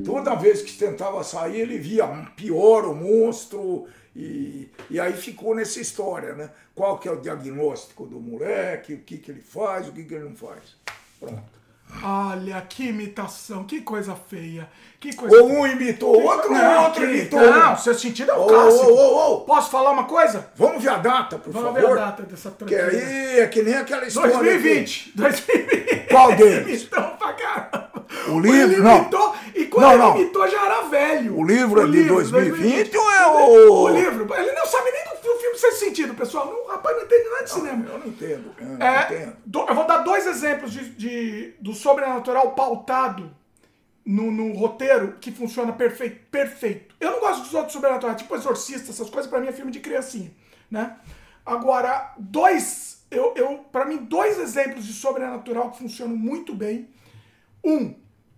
Toda 0.03 0.33
vez 0.35 0.63
que 0.63 0.73
tentava 0.77 1.23
sair, 1.23 1.59
ele 1.61 1.77
via 1.77 2.07
pior 2.35 2.85
o 2.85 2.95
monstro, 2.95 3.85
e, 4.15 4.69
e 4.89 4.99
aí 4.99 5.13
ficou 5.13 5.55
nessa 5.55 5.79
história, 5.79 6.33
né? 6.33 6.49
Qual 6.75 6.97
que 6.97 7.07
é 7.07 7.11
o 7.11 7.21
diagnóstico 7.21 8.05
do 8.05 8.19
moleque, 8.19 8.93
o 8.93 8.99
que, 8.99 9.17
que 9.17 9.31
ele 9.31 9.41
faz, 9.41 9.87
o 9.87 9.91
que, 9.91 10.03
que 10.03 10.13
ele 10.13 10.25
não 10.25 10.35
faz. 10.35 10.75
Pronto. 11.19 11.61
Olha, 12.03 12.61
que 12.61 12.87
imitação, 12.87 13.65
que 13.65 13.81
coisa 13.81 14.15
feia. 14.15 14.69
Que 14.97 15.13
coisa 15.13 15.35
Ou 15.35 15.49
um 15.51 15.67
imitou 15.67 16.15
o 16.15 16.23
outro, 16.23 16.49
ou 16.49 16.55
o 16.55 16.57
Não, 16.57 16.83
outro 16.85 17.01
que- 17.01 17.07
imitou 17.13 17.39
Não, 17.41 17.75
seu 17.77 17.93
sentido 17.93 18.31
é 18.31 18.33
um 18.37 18.43
Ô, 18.43 18.47
clássico. 18.47 18.85
ô, 18.91 19.33
ô. 19.33 19.41
Posso 19.41 19.69
falar 19.69 19.91
uma 19.91 20.05
coisa? 20.05 20.49
Vamos 20.55 20.81
ver 20.81 20.89
a 20.89 20.97
data, 20.99 21.37
por 21.37 21.51
Vamos 21.51 21.73
ver 21.73 21.81
favor. 21.81 21.97
a 21.99 22.05
data 22.05 22.23
dessa 22.23 22.49
Que 22.51 22.57
tranqueira. 22.65 22.87
aí 22.87 23.39
é 23.41 23.47
que 23.47 23.61
nem 23.61 23.73
aquela 23.75 24.05
história. 24.07 24.31
2020. 24.31 25.11
2020. 25.15 26.07
Qual 26.09 26.33
deles? 26.35 26.81
Imitou 26.83 27.03
pra 27.17 27.33
caramba. 27.33 27.80
O 28.27 28.39
livro, 28.39 28.83
não. 28.83 28.97
imitou, 28.99 29.35
e 29.55 29.65
quando 29.65 29.83
Não, 29.85 29.91
ele 29.93 30.01
não. 30.03 30.17
imitou 30.19 30.47
já 30.47 30.65
era 30.65 30.81
velho. 30.83 31.37
O 31.37 31.43
livro 31.45 31.81
é 31.81 31.87
de 31.87 32.03
2020 32.03 32.91
2020. 32.91 32.97
ou 32.97 33.11
é 33.11 33.27
o- 33.27 33.71
O 33.83 33.89
livro, 33.89 34.33
ele 34.35 34.51
não 34.51 34.65
sabe 34.65 34.91
nem 34.91 35.03
do 35.05 35.21
filme, 35.21 35.39
filme 35.41 35.57
sem 35.57 35.71
sentido, 35.71 36.13
pessoal. 36.13 36.45
Não, 36.45 36.67
rapaz, 36.67 36.95
não 36.97 37.03
entende 37.03 37.29
nada 37.29 37.43
de 37.43 37.49
cinema. 37.51 37.85
Eu 37.89 37.99
não 37.99 38.07
entendo. 38.07 38.55
Eu 38.59 38.65
não 38.67 38.85
É, 38.85 39.03
entendo. 39.05 39.37
do- 39.45 39.65
eu 39.67 39.75
vou 39.75 39.85
dar 39.87 39.97
dois 39.99 40.25
exemplos 40.27 40.71
de, 40.71 40.89
de- 40.91 41.53
do 41.59 41.73
sobrenatural 41.73 42.51
pautado 42.51 43.31
no, 44.05 44.31
no 44.31 44.53
roteiro 44.53 45.17
que 45.21 45.31
funciona 45.31 45.71
perfeito, 45.73 46.19
perfeito. 46.31 46.95
Eu 46.99 47.11
não 47.11 47.19
gosto 47.19 47.41
dos 47.43 47.53
outros 47.53 47.73
sobrenaturais, 47.73 48.17
tipo 48.21 48.35
Exorcista, 48.35 48.91
essas 48.91 49.09
coisas, 49.09 49.29
pra 49.29 49.39
mim 49.39 49.47
é 49.47 49.51
filme 49.51 49.71
de 49.71 49.79
criancinha, 49.79 50.31
né? 50.69 50.95
Agora, 51.45 52.13
dois, 52.17 53.03
eu, 53.09 53.33
eu 53.35 53.65
para 53.71 53.85
mim, 53.85 53.97
dois 53.97 54.39
exemplos 54.39 54.85
de 54.85 54.93
sobrenatural 54.93 55.71
que 55.71 55.79
funcionam 55.79 56.15
muito 56.15 56.53
bem. 56.53 56.87
Um, 57.63 57.93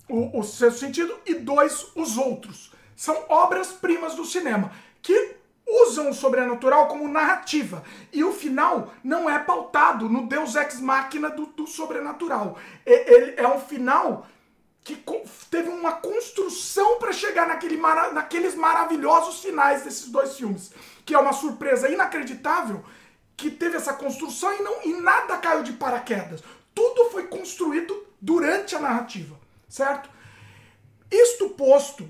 o, 0.09 0.39
o 0.39 0.43
sexto 0.43 0.79
sentido, 0.79 1.17
e 1.25 1.35
dois, 1.35 1.87
os 1.95 2.17
outros. 2.17 2.71
São 2.95 3.25
obras-primas 3.29 4.15
do 4.15 4.25
cinema, 4.25 4.71
que 5.01 5.35
usam 5.65 6.09
o 6.09 6.13
sobrenatural 6.13 6.87
como 6.87 7.07
narrativa. 7.07 7.83
E 8.11 8.23
o 8.23 8.31
final 8.31 8.93
não 9.03 9.29
é 9.29 9.39
pautado 9.39 10.07
no 10.09 10.27
Deus 10.27 10.55
Ex 10.55 10.79
Machina 10.79 11.29
do, 11.29 11.45
do 11.47 11.65
sobrenatural. 11.65 12.57
É, 12.85 13.13
ele 13.13 13.33
é 13.37 13.47
um 13.47 13.59
final 13.59 14.27
que 14.83 15.01
teve 15.49 15.69
uma 15.69 15.93
construção 15.93 16.99
para 16.99 17.13
chegar 17.13 17.47
naquele 17.47 17.77
mara- 17.77 18.11
naqueles 18.11 18.53
maravilhosos 18.53 19.39
finais 19.39 19.83
desses 19.83 20.09
dois 20.09 20.35
filmes. 20.35 20.71
Que 21.05 21.15
é 21.15 21.17
uma 21.17 21.33
surpresa 21.33 21.89
inacreditável 21.89 22.83
que 23.35 23.49
teve 23.49 23.77
essa 23.77 23.93
construção 23.93 24.53
e, 24.53 24.61
não, 24.61 24.83
e 24.83 25.01
nada 25.01 25.37
caiu 25.37 25.63
de 25.63 25.73
paraquedas. 25.73 26.43
Tudo 26.75 27.09
foi 27.09 27.27
construído 27.27 28.05
durante 28.21 28.75
a 28.75 28.79
narrativa, 28.79 29.35
certo? 29.73 30.07
Isto 31.09 31.49
posto, 31.49 32.07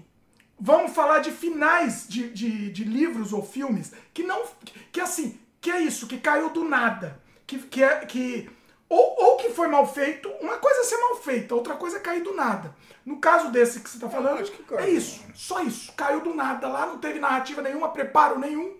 vamos 0.60 0.91
falar 0.91 1.19
de 1.19 1.31
finais 1.31 2.06
de, 2.07 2.30
de, 2.30 2.69
de 2.69 2.84
livros 2.84 3.31
ou 3.31 3.41
filmes 3.41 3.94
que 4.14 4.22
não. 4.22 4.44
Que 4.91 4.99
assim, 4.99 5.40
que 5.61 5.72
é 5.72 5.80
isso, 5.80 6.07
que 6.07 6.18
caiu 6.18 6.49
do 6.49 6.65
nada. 6.65 7.22
Que, 7.48 7.57
que 7.60 7.81
é. 7.81 8.06
Que, 8.06 8.49
ou, 8.90 9.15
ou 9.18 9.38
que 9.38 9.49
foi 9.49 9.69
mal 9.69 9.88
feito, 9.91 10.30
uma 10.41 10.57
coisa 10.57 10.81
é 10.81 10.84
ser 10.84 10.98
mal 10.98 11.15
feita, 11.15 11.56
outra 11.56 11.76
coisa 11.76 11.98
é 11.98 12.02
cair 12.02 12.22
do 12.22 12.35
nada. 12.35 12.76
No 13.06 13.18
caso 13.19 13.49
desse 13.49 13.80
que 13.80 13.90
você 13.90 13.95
está 13.95 14.10
falando, 14.10 14.44
que 14.44 14.64
caiu. 14.64 14.80
é 14.80 14.90
isso, 14.90 15.23
só 15.34 15.64
isso. 15.64 15.94
Caiu 15.94 16.19
do 16.22 16.34
nada 16.34 16.68
lá, 16.68 16.85
não 16.85 16.99
teve 16.99 17.18
narrativa 17.18 17.61
nenhuma, 17.61 17.94
preparo 17.94 18.38
nenhum. 18.38 18.77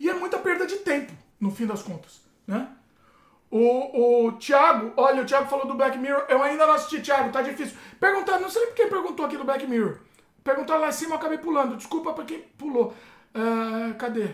E 0.00 0.08
é 0.08 0.14
muita 0.14 0.38
perda 0.38 0.66
de 0.66 0.76
tempo, 0.76 1.12
no 1.38 1.50
fim 1.50 1.66
das 1.66 1.82
contas, 1.82 2.22
né? 2.46 2.77
O, 3.50 4.26
o 4.26 4.32
Thiago, 4.32 4.92
olha, 4.96 5.22
o 5.22 5.26
Thiago 5.26 5.48
falou 5.48 5.66
do 5.66 5.74
Black 5.74 5.96
Mirror. 5.98 6.24
Eu 6.28 6.42
ainda 6.42 6.66
não 6.66 6.74
assisti, 6.74 7.00
Thiago, 7.00 7.32
tá 7.32 7.40
difícil. 7.42 7.76
Perguntando, 7.98 8.42
não 8.42 8.50
sei 8.50 8.64
nem 8.66 8.74
quem 8.74 8.88
perguntou 8.88 9.24
aqui 9.24 9.36
do 9.36 9.44
Black 9.44 9.66
Mirror. 9.66 9.98
Perguntaram 10.44 10.80
lá 10.80 10.88
em 10.88 10.92
cima, 10.92 11.12
eu 11.12 11.18
acabei 11.18 11.38
pulando. 11.38 11.76
Desculpa 11.76 12.12
pra 12.12 12.24
quem 12.24 12.42
pulou. 12.58 12.94
Ah, 13.34 13.94
cadê? 13.98 14.30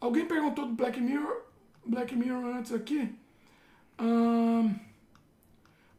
Alguém 0.00 0.26
perguntou 0.26 0.66
do 0.66 0.74
Black 0.74 1.00
Mirror? 1.00 1.42
Black 1.84 2.14
Mirror 2.16 2.56
antes 2.56 2.72
aqui? 2.72 3.14
Ahn, 3.98 4.74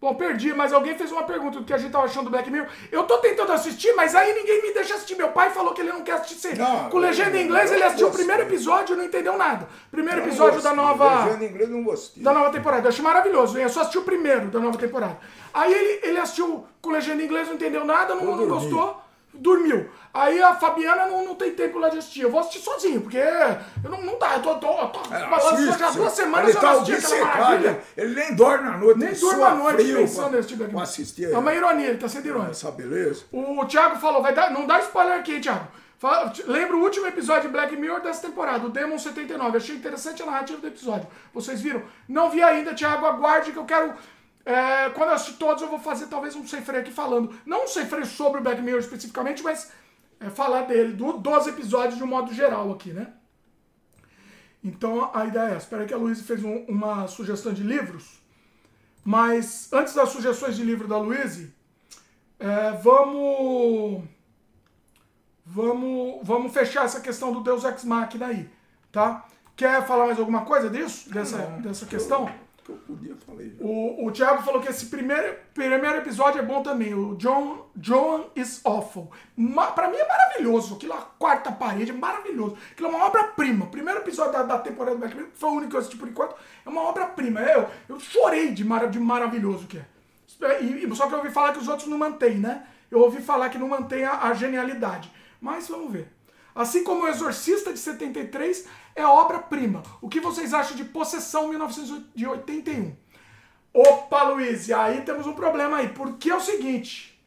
Bom, 0.05 0.13
perdi, 0.13 0.53
mas 0.53 0.71
alguém 0.71 0.95
fez 0.95 1.11
uma 1.11 1.23
pergunta 1.23 1.57
do 1.57 1.65
que 1.65 1.73
a 1.73 1.79
gente 1.79 1.91
tava 1.91 2.05
achando 2.05 2.25
do 2.25 2.29
Black 2.29 2.47
Mirror. 2.51 2.67
Eu 2.91 3.05
tô 3.05 3.17
tentando 3.17 3.51
assistir, 3.51 3.91
mas 3.95 4.13
aí 4.13 4.35
ninguém 4.35 4.61
me 4.61 4.71
deixa 4.71 4.93
assistir. 4.93 5.15
Meu 5.15 5.29
pai 5.29 5.49
falou 5.49 5.73
que 5.73 5.81
ele 5.81 5.91
não 5.91 6.03
quer 6.03 6.11
assistir. 6.11 6.55
Não, 6.55 6.91
Com 6.91 6.99
legenda 6.99 7.35
em 7.35 7.45
inglês, 7.45 7.71
ele 7.71 7.81
assistiu 7.81 8.09
o 8.09 8.11
primeiro 8.11 8.43
episódio 8.43 8.93
e 8.93 8.97
não 8.99 9.03
entendeu 9.03 9.35
nada. 9.35 9.67
Primeiro 9.89 10.21
episódio 10.21 10.61
da 10.61 10.75
nova 10.75 11.25
Legenda 11.25 11.43
em 11.43 11.47
inglês 11.49 11.69
não 11.71 11.83
gostei. 11.83 12.21
da 12.23 12.31
nova 12.31 12.51
temporada. 12.51 12.85
Eu 12.85 12.89
achei 12.89 13.03
maravilhoso. 13.03 13.57
hein? 13.57 13.63
Eu 13.63 13.69
só 13.69 13.79
assisti 13.81 13.97
o 13.97 14.03
primeiro 14.03 14.45
da 14.49 14.59
nova 14.59 14.77
temporada. 14.77 15.17
Aí 15.51 15.73
ele, 15.73 15.99
ele 16.03 16.19
assistiu 16.19 16.67
com 16.79 16.91
legenda 16.91 17.23
em 17.23 17.25
inglês, 17.25 17.47
não 17.47 17.55
entendeu 17.55 17.83
nada, 17.83 18.13
não, 18.13 18.35
não 18.37 18.47
gostou, 18.47 19.01
dormiu. 19.39 19.89
Aí 20.13 20.41
a 20.41 20.55
Fabiana 20.55 21.07
não, 21.07 21.25
não 21.25 21.35
tem 21.35 21.51
tempo 21.53 21.77
lá 21.77 21.89
de 21.89 21.97
assistir. 21.97 22.21
Eu 22.21 22.31
vou 22.31 22.39
assistir 22.39 22.59
sozinho, 22.59 23.01
porque 23.01 23.17
eu 23.17 23.89
não, 23.89 24.01
não 24.01 24.17
dá. 24.17 24.35
Eu 24.35 24.41
tô, 24.41 24.55
tô, 24.55 24.87
tô 24.87 25.13
É, 25.13 25.27
balançando 25.27 25.77
já 25.77 25.89
duas 25.91 26.13
semanas 26.13 26.47
Ele 26.49 26.57
eu 26.57 26.61
tá 26.61 26.71
assisti 26.71 26.93
aquela 27.13 27.25
maravilha. 27.25 27.81
ele, 27.97 28.15
nem 28.15 28.35
dorme 28.35 28.67
à 28.69 28.77
noite. 28.77 28.99
Nem 28.99 29.13
sua 29.15 29.47
à 29.49 29.55
noite 29.55 29.83
frio 29.83 29.97
pensando 29.97 30.37
nesse 30.37 30.55
Mirror. 30.55 30.81
assistir 30.81 31.31
É 31.33 31.37
uma 31.37 31.53
ironia, 31.53 31.87
ele 31.87 31.97
tá 31.97 32.07
sendo 32.07 32.27
irônico. 32.27 32.51
essa 32.51 32.71
beleza. 32.71 33.25
O 33.31 33.65
Thiago 33.65 33.97
falou, 33.97 34.21
vai 34.21 34.33
dar, 34.33 34.51
não 34.51 34.65
dá 34.65 34.79
spoiler 34.79 35.19
aqui, 35.19 35.33
hein, 35.35 35.41
Thiago. 35.41 35.67
Fala- 35.97 36.31
lembra 36.45 36.75
o 36.75 36.81
último 36.81 37.07
episódio 37.07 37.43
de 37.43 37.47
Black 37.49 37.75
Mirror 37.75 38.01
dessa 38.01 38.27
temporada, 38.27 38.65
o 38.65 38.69
Demon 38.69 38.97
79. 38.99 39.57
Achei 39.57 39.75
interessante 39.75 40.21
a 40.21 40.25
narrativa 40.25 40.59
do 40.59 40.67
episódio. 40.67 41.07
Vocês 41.33 41.61
viram? 41.61 41.81
Não 42.07 42.29
vi 42.29 42.41
ainda, 42.43 42.73
Thiago. 42.73 43.05
Aguarde 43.05 43.51
que 43.51 43.57
eu 43.57 43.63
quero. 43.65 43.93
É, 44.45 44.91
quando 44.91 45.09
eu 45.09 45.15
assistir 45.15 45.37
todos, 45.39 45.63
eu 45.63 45.69
vou 45.69 45.79
fazer 45.79 46.05
talvez 46.05 46.35
um 46.35 46.47
sem 46.47 46.61
freio 46.61 46.83
aqui 46.83 46.91
falando. 46.91 47.33
Não 47.45 47.65
um 47.65 47.67
sem 47.67 47.85
freio 47.87 48.05
sobre 48.05 48.39
o 48.39 48.43
Black 48.43 48.61
Mirror 48.61 48.79
especificamente, 48.79 49.41
mas 49.41 49.71
é, 50.19 50.29
falar 50.29 50.61
dele, 50.61 50.93
do, 50.93 51.13
dos 51.13 51.47
episódios 51.47 51.97
de 51.97 52.03
um 52.03 52.07
modo 52.07 52.31
geral 52.31 52.71
aqui, 52.71 52.93
né? 52.93 53.11
Então 54.63 55.09
a 55.13 55.25
ideia 55.25 55.45
é 55.45 55.55
essa. 55.55 55.65
Espera 55.65 55.85
que 55.85 55.93
a 55.93 55.97
Luísa 55.97 56.23
fez 56.23 56.43
um, 56.43 56.57
uma 56.67 57.07
sugestão 57.07 57.53
de 57.53 57.63
livros. 57.63 58.21
Mas 59.03 59.71
antes 59.73 59.93
das 59.95 60.09
sugestões 60.09 60.55
de 60.55 60.63
livro 60.63 60.87
da 60.87 60.97
Luísa, 60.97 61.51
é, 62.39 62.71
vamos. 62.71 64.03
Vamos, 65.47 66.21
vamos 66.23 66.51
fechar 66.51 66.85
essa 66.85 66.99
questão 66.99 67.31
do 67.31 67.41
Deus 67.41 67.63
Ex 67.63 67.83
Machina 67.83 68.27
aí, 68.27 68.49
tá? 68.91 69.27
Quer 69.55 69.85
falar 69.85 70.07
mais 70.07 70.17
alguma 70.17 70.43
coisa 70.43 70.71
disso? 70.71 71.13
Dessa, 71.13 71.37
dessa 71.61 71.85
questão? 71.85 72.27
Que 72.65 72.71
eu 72.71 72.77
podia. 72.77 73.15
O, 73.59 74.07
o 74.07 74.11
Thiago 74.11 74.41
falou 74.41 74.59
que 74.59 74.69
esse 74.69 74.87
primeiro, 74.87 75.37
primeiro 75.53 75.97
episódio 75.97 76.39
é 76.39 76.41
bom 76.41 76.63
também. 76.63 76.95
O 76.95 77.15
John, 77.15 77.69
John 77.75 78.31
is 78.35 78.59
Awful. 78.65 79.11
Ma, 79.37 79.67
pra 79.67 79.89
mim 79.89 79.97
é 79.97 80.07
maravilhoso. 80.07 80.75
Aquilo, 80.75 80.93
a 80.93 81.01
quarta 81.01 81.51
parede, 81.51 81.91
é 81.91 81.93
maravilhoso. 81.93 82.57
Aquilo 82.71 82.89
é 82.89 82.91
uma 82.91 83.05
obra-prima. 83.05 83.65
O 83.65 83.69
primeiro 83.69 83.99
episódio 83.99 84.33
da, 84.33 84.43
da 84.43 84.57
temporada 84.57 84.95
do 84.95 84.99
Black 84.99 85.15
Mirror 85.15 85.31
foi 85.35 85.49
o 85.49 85.53
único 85.53 85.69
que 85.69 85.75
eu 85.75 85.79
assisti 85.79 85.97
por 85.97 86.09
enquanto. 86.09 86.35
É 86.65 86.69
uma 86.69 86.81
obra-prima. 86.81 87.41
Eu, 87.41 87.69
eu 87.87 87.99
chorei 87.99 88.51
de, 88.51 88.65
mara, 88.65 88.87
de 88.87 88.99
maravilhoso 88.99 89.67
que 89.67 89.77
é. 89.77 89.85
E, 90.61 90.95
só 90.95 91.07
que 91.07 91.13
eu 91.13 91.19
ouvi 91.19 91.29
falar 91.29 91.53
que 91.53 91.59
os 91.59 91.67
outros 91.67 91.87
não 91.87 91.99
mantêm, 91.99 92.39
né? 92.39 92.65
Eu 92.89 92.99
ouvi 92.99 93.21
falar 93.21 93.49
que 93.49 93.59
não 93.59 93.69
mantém 93.69 94.03
a, 94.03 94.23
a 94.23 94.33
genialidade. 94.33 95.11
Mas 95.39 95.67
vamos 95.67 95.91
ver. 95.91 96.11
Assim 96.55 96.83
como 96.83 97.03
o 97.03 97.07
Exorcista 97.07 97.71
de 97.71 97.79
73 97.79 98.67
é 98.95 99.05
obra-prima. 99.05 99.83
O 100.01 100.07
que 100.07 100.19
vocês 100.19 100.53
acham 100.53 100.75
de 100.75 100.85
Possessão 100.85 101.49
1981? 101.49 102.95
Opa, 103.73 104.23
Luiz, 104.23 104.71
aí 104.71 105.01
temos 105.01 105.27
um 105.27 105.33
problema 105.33 105.77
aí. 105.77 105.89
Porque 105.89 106.29
é 106.29 106.35
o 106.35 106.39
seguinte. 106.39 107.21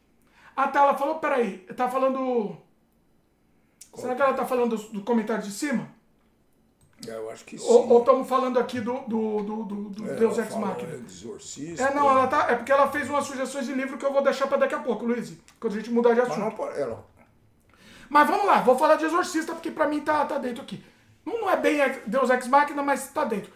Ah, 0.55 0.67
tá, 0.67 0.81
ela 0.81 0.97
falou, 0.97 1.19
peraí, 1.19 1.59
tá 1.75 1.87
falando. 1.87 2.57
Qual? 3.91 4.01
Será 4.01 4.15
que 4.15 4.21
ela 4.21 4.33
tá 4.33 4.45
falando 4.45 4.75
do, 4.75 4.83
do 4.89 5.01
comentário 5.03 5.43
de 5.43 5.51
cima? 5.51 5.87
É, 7.07 7.11
eu 7.11 7.29
acho 7.29 7.45
que 7.45 7.57
sim. 7.57 7.65
Ou 7.65 7.99
estamos 7.99 8.27
falando 8.27 8.59
aqui 8.59 8.81
do, 8.81 8.99
do, 9.07 9.43
do, 9.43 9.63
do 9.63 10.11
é, 10.11 10.15
Deus 10.15 10.37
Ex 10.37 10.53
Machina? 10.55 10.95
Exorcista. 10.95 11.83
É, 11.83 11.93
não, 11.93 12.09
ela 12.09 12.27
tá. 12.27 12.47
É 12.49 12.55
porque 12.55 12.71
ela 12.71 12.91
fez 12.91 13.09
umas 13.09 13.25
sugestões 13.25 13.67
de 13.67 13.73
livro 13.73 13.97
que 13.97 14.05
eu 14.05 14.11
vou 14.11 14.21
deixar 14.21 14.47
para 14.47 14.57
daqui 14.57 14.75
a 14.75 14.79
pouco, 14.79 15.05
Luiz. 15.05 15.33
Quando 15.59 15.73
a 15.73 15.77
gente 15.77 15.91
mudar 15.91 16.13
de 16.13 16.21
assunto. 16.21 16.39
Mas, 16.39 16.57
não, 16.57 16.67
ela... 16.71 17.05
Mas 18.09 18.27
vamos 18.27 18.45
lá, 18.45 18.61
vou 18.61 18.77
falar 18.77 18.95
de 18.95 19.05
Exorcista, 19.05 19.53
porque 19.53 19.69
para 19.69 19.87
mim 19.87 20.01
tá, 20.01 20.25
tá 20.25 20.39
dentro 20.39 20.63
aqui. 20.63 20.83
Não 21.25 21.49
é 21.49 21.57
bem 21.57 21.79
Deus 22.05 22.29
Ex 22.29 22.47
Machina, 22.47 22.81
mas 22.81 23.07
tá 23.11 23.23
dentro. 23.23 23.51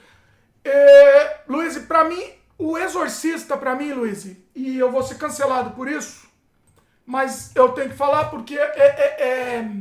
É, 0.63 1.41
Luiz, 1.47 1.77
para 1.79 2.03
mim, 2.05 2.23
o 2.57 2.77
Exorcista, 2.77 3.57
para 3.57 3.75
mim, 3.75 3.91
Luiz, 3.91 4.25
e 4.55 4.77
eu 4.77 4.91
vou 4.91 5.03
ser 5.03 5.17
cancelado 5.17 5.71
por 5.71 5.87
isso, 5.89 6.27
mas 7.05 7.53
eu 7.55 7.69
tenho 7.69 7.89
que 7.89 7.95
falar 7.95 8.25
porque 8.25 8.57
é, 8.57 8.71
é, 8.77 9.23
é 9.27 9.71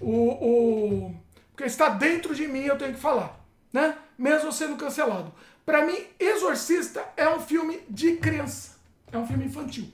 o, 0.00 0.28
o, 0.30 1.16
porque 1.50 1.64
está 1.64 1.88
dentro 1.88 2.34
de 2.34 2.46
mim, 2.46 2.64
eu 2.64 2.78
tenho 2.78 2.94
que 2.94 3.00
falar, 3.00 3.40
né? 3.72 3.96
Mesmo 4.16 4.52
sendo 4.52 4.76
cancelado. 4.76 5.32
Para 5.64 5.84
mim, 5.84 5.96
Exorcista 6.18 7.04
é 7.16 7.28
um 7.28 7.40
filme 7.40 7.80
de 7.88 8.16
criança, 8.16 8.76
é 9.10 9.18
um 9.18 9.26
filme 9.26 9.46
infantil. 9.46 9.92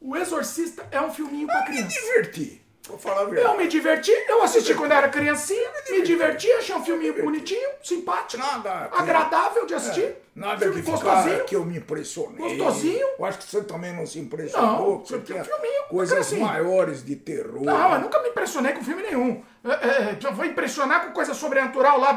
O 0.00 0.16
Exorcista 0.16 0.86
é 0.90 1.00
um 1.00 1.10
filminho 1.10 1.46
para 1.46 1.64
criança. 1.64 1.86
Me 1.86 2.06
divertir. 2.06 2.65
Vou 2.88 2.98
falar 2.98 3.22
a 3.22 3.24
verdade. 3.24 3.46
Eu 3.46 3.56
me 3.56 3.66
diverti, 3.66 4.12
eu 4.28 4.42
assisti 4.42 4.74
quando 4.74 4.92
era 4.92 5.08
criancinha, 5.08 5.70
me 5.90 6.02
diverti, 6.02 6.50
achei 6.52 6.74
um 6.74 6.84
filme 6.84 7.10
bonitinho, 7.12 7.68
simpático, 7.82 8.42
nada, 8.42 8.90
agradável 8.92 9.66
de 9.66 9.74
assistir. 9.74 10.04
É, 10.04 10.16
nada 10.34 10.58
filme 10.58 10.82
que, 10.82 10.90
gostosinho, 10.90 11.44
que 11.44 11.56
eu 11.56 11.64
me 11.64 11.78
impressionei. 11.78 12.56
Gostosinho. 12.56 13.06
Eu 13.18 13.24
acho 13.24 13.38
que 13.38 13.44
você 13.44 13.62
também 13.64 13.92
não 13.92 14.06
se 14.06 14.18
impressionou. 14.20 14.98
Não, 14.98 15.04
você 15.04 15.18
tem 15.18 15.40
um 15.40 15.44
filminho. 15.44 15.84
Coisas 15.88 16.18
assim. 16.18 16.38
maiores 16.38 17.04
de 17.04 17.16
terror. 17.16 17.64
Não, 17.64 17.94
eu 17.94 18.00
nunca 18.00 18.22
me 18.22 18.28
impressionei 18.28 18.72
com 18.72 18.84
filme 18.84 19.02
nenhum. 19.02 19.42
É, 19.64 19.70
é, 19.70 20.18
eu 20.22 20.32
vou 20.32 20.44
impressionar 20.44 21.06
com 21.06 21.12
coisa 21.12 21.34
sobrenatural 21.34 21.98
lá, 21.98 22.16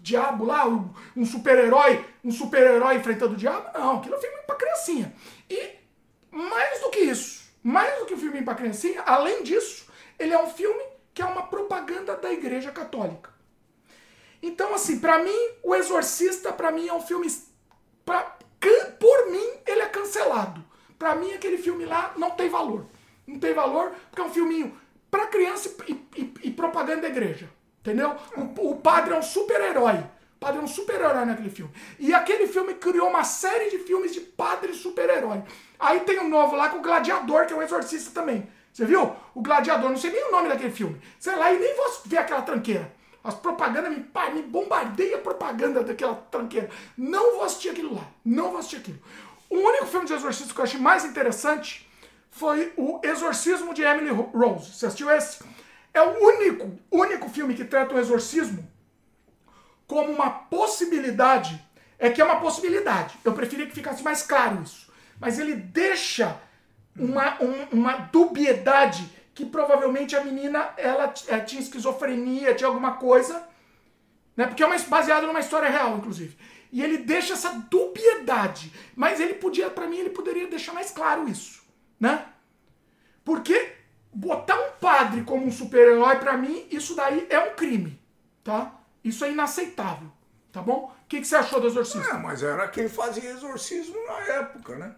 diabo 0.00 0.44
lá, 0.44 0.66
um 0.66 1.24
super-herói, 1.24 2.04
um 2.24 2.30
super-herói 2.30 2.96
enfrentando 2.96 3.34
o 3.34 3.36
diabo. 3.36 3.66
Não, 3.76 3.98
aquilo 3.98 4.14
é 4.14 4.18
filme 4.18 4.36
pra 4.46 4.56
criancinha. 4.56 5.12
E 5.48 5.70
mais 6.30 6.80
do 6.80 6.90
que 6.90 7.00
isso, 7.00 7.39
mais 7.62 7.98
do 7.98 8.06
que 8.06 8.14
um 8.14 8.18
filme 8.18 8.42
para 8.42 8.54
criancinha, 8.54 9.02
além 9.02 9.42
disso, 9.42 9.86
ele 10.18 10.32
é 10.32 10.42
um 10.42 10.48
filme 10.50 10.82
que 11.12 11.22
é 11.22 11.24
uma 11.24 11.42
propaganda 11.42 12.16
da 12.16 12.32
Igreja 12.32 12.70
Católica. 12.70 13.30
Então, 14.42 14.74
assim, 14.74 14.98
para 14.98 15.18
mim, 15.18 15.50
O 15.62 15.74
Exorcista, 15.74 16.52
para 16.52 16.72
mim, 16.72 16.88
é 16.88 16.94
um 16.94 17.00
filme. 17.00 17.28
Pra, 18.04 18.38
por 18.98 19.30
mim, 19.30 19.46
ele 19.66 19.80
é 19.80 19.86
cancelado. 19.86 20.64
Para 20.98 21.14
mim, 21.14 21.32
aquele 21.32 21.58
filme 21.58 21.84
lá 21.84 22.12
não 22.16 22.30
tem 22.30 22.48
valor. 22.48 22.86
Não 23.26 23.38
tem 23.38 23.52
valor, 23.52 23.92
porque 24.10 24.20
é 24.20 24.24
um 24.24 24.32
filminho 24.32 24.78
para 25.10 25.26
criança 25.26 25.74
e, 25.88 25.92
e, 26.16 26.34
e, 26.44 26.50
propaganda 26.50 27.02
da 27.02 27.08
igreja. 27.08 27.50
Entendeu? 27.80 28.16
O, 28.36 28.70
o 28.70 28.76
padre 28.76 29.14
é 29.14 29.18
um 29.18 29.22
super-herói. 29.22 30.04
Padre 30.40 30.58
é 30.58 30.62
um 30.62 30.66
super-herói 30.66 31.26
naquele 31.26 31.50
filme. 31.50 31.70
E 31.98 32.14
aquele 32.14 32.46
filme 32.46 32.72
criou 32.72 33.10
uma 33.10 33.22
série 33.22 33.68
de 33.68 33.80
filmes 33.80 34.14
de 34.14 34.20
padre 34.20 34.72
super-herói. 34.72 35.42
Aí 35.78 36.00
tem 36.00 36.18
um 36.18 36.30
novo 36.30 36.56
lá 36.56 36.70
com 36.70 36.78
o 36.78 36.82
Gladiador, 36.82 37.44
que 37.44 37.52
é 37.52 37.56
um 37.56 37.60
exorcista 37.60 38.10
também. 38.18 38.48
Você 38.72 38.86
viu? 38.86 39.14
O 39.34 39.42
Gladiador, 39.42 39.90
não 39.90 39.98
sei 39.98 40.10
nem 40.10 40.28
o 40.28 40.32
nome 40.32 40.48
daquele 40.48 40.70
filme. 40.70 40.98
Sei 41.18 41.36
lá, 41.36 41.52
e 41.52 41.58
nem 41.58 41.76
vou 41.76 41.86
ver 42.06 42.16
aquela 42.16 42.40
tranqueira. 42.40 42.90
As 43.22 43.34
propagandas 43.34 43.90
me, 43.90 43.98
me 44.32 44.42
bombardeia 44.42 45.16
a 45.16 45.20
propaganda 45.20 45.84
daquela 45.84 46.14
tranqueira. 46.14 46.70
Não 46.96 47.32
vou 47.34 47.44
assistir 47.44 47.68
aquilo 47.68 47.94
lá. 47.94 48.08
Não 48.24 48.48
vou 48.48 48.60
assistir 48.60 48.76
aquilo. 48.76 48.98
O 49.50 49.56
único 49.56 49.86
filme 49.86 50.06
de 50.06 50.14
exorcismo 50.14 50.54
que 50.54 50.60
eu 50.60 50.64
achei 50.64 50.80
mais 50.80 51.04
interessante 51.04 51.86
foi 52.30 52.72
o 52.78 52.98
Exorcismo 53.02 53.74
de 53.74 53.82
Emily 53.82 54.08
Rose. 54.08 54.72
Você 54.72 54.86
assistiu 54.86 55.10
esse? 55.10 55.44
É 55.92 56.00
o 56.00 56.18
único, 56.18 56.78
único 56.90 57.28
filme 57.28 57.52
que 57.52 57.64
trata 57.64 57.94
o 57.94 57.98
exorcismo 57.98 58.66
como 59.90 60.12
uma 60.12 60.30
possibilidade, 60.30 61.60
é 61.98 62.08
que 62.10 62.20
é 62.20 62.24
uma 62.24 62.38
possibilidade. 62.38 63.18
Eu 63.24 63.32
preferia 63.32 63.66
que 63.66 63.74
ficasse 63.74 64.04
mais 64.04 64.22
claro 64.22 64.62
isso. 64.62 64.88
Mas 65.18 65.36
ele 65.36 65.56
deixa 65.56 66.40
uma, 66.96 67.42
um, 67.42 67.64
uma 67.72 67.96
dubiedade 67.96 69.04
que 69.34 69.44
provavelmente 69.44 70.14
a 70.14 70.22
menina 70.22 70.72
ela 70.76 71.12
é, 71.26 71.40
tinha 71.40 71.60
esquizofrenia, 71.60 72.54
tinha 72.54 72.68
alguma 72.68 72.92
coisa, 72.92 73.44
né? 74.36 74.46
Porque 74.46 74.62
é 74.62 74.66
uma, 74.66 74.78
baseado 74.78 75.26
numa 75.26 75.40
história 75.40 75.68
real, 75.68 75.96
inclusive. 75.96 76.38
E 76.70 76.80
ele 76.84 76.98
deixa 76.98 77.32
essa 77.32 77.50
dubiedade, 77.68 78.72
mas 78.94 79.18
ele 79.18 79.34
podia, 79.34 79.68
para 79.70 79.88
mim, 79.88 79.96
ele 79.98 80.10
poderia 80.10 80.46
deixar 80.46 80.72
mais 80.72 80.92
claro 80.92 81.28
isso, 81.28 81.64
né? 81.98 82.26
Porque 83.24 83.72
botar 84.14 84.54
um 84.54 84.70
padre 84.80 85.24
como 85.24 85.44
um 85.44 85.50
super-herói 85.50 86.14
para 86.20 86.36
mim, 86.36 86.64
isso 86.70 86.94
daí 86.94 87.26
é 87.28 87.40
um 87.40 87.56
crime, 87.56 88.00
tá? 88.44 88.79
Isso 89.04 89.24
é 89.24 89.30
inaceitável, 89.30 90.08
tá 90.52 90.60
bom? 90.60 90.92
O 91.04 91.08
que, 91.08 91.20
que 91.20 91.26
você 91.26 91.36
achou 91.36 91.60
do 91.60 91.66
exorcismo? 91.66 92.08
É, 92.08 92.14
mas 92.14 92.42
era 92.42 92.68
quem 92.68 92.88
fazia 92.88 93.30
exorcismo 93.30 93.96
na 94.06 94.18
época, 94.34 94.76
né? 94.76 94.94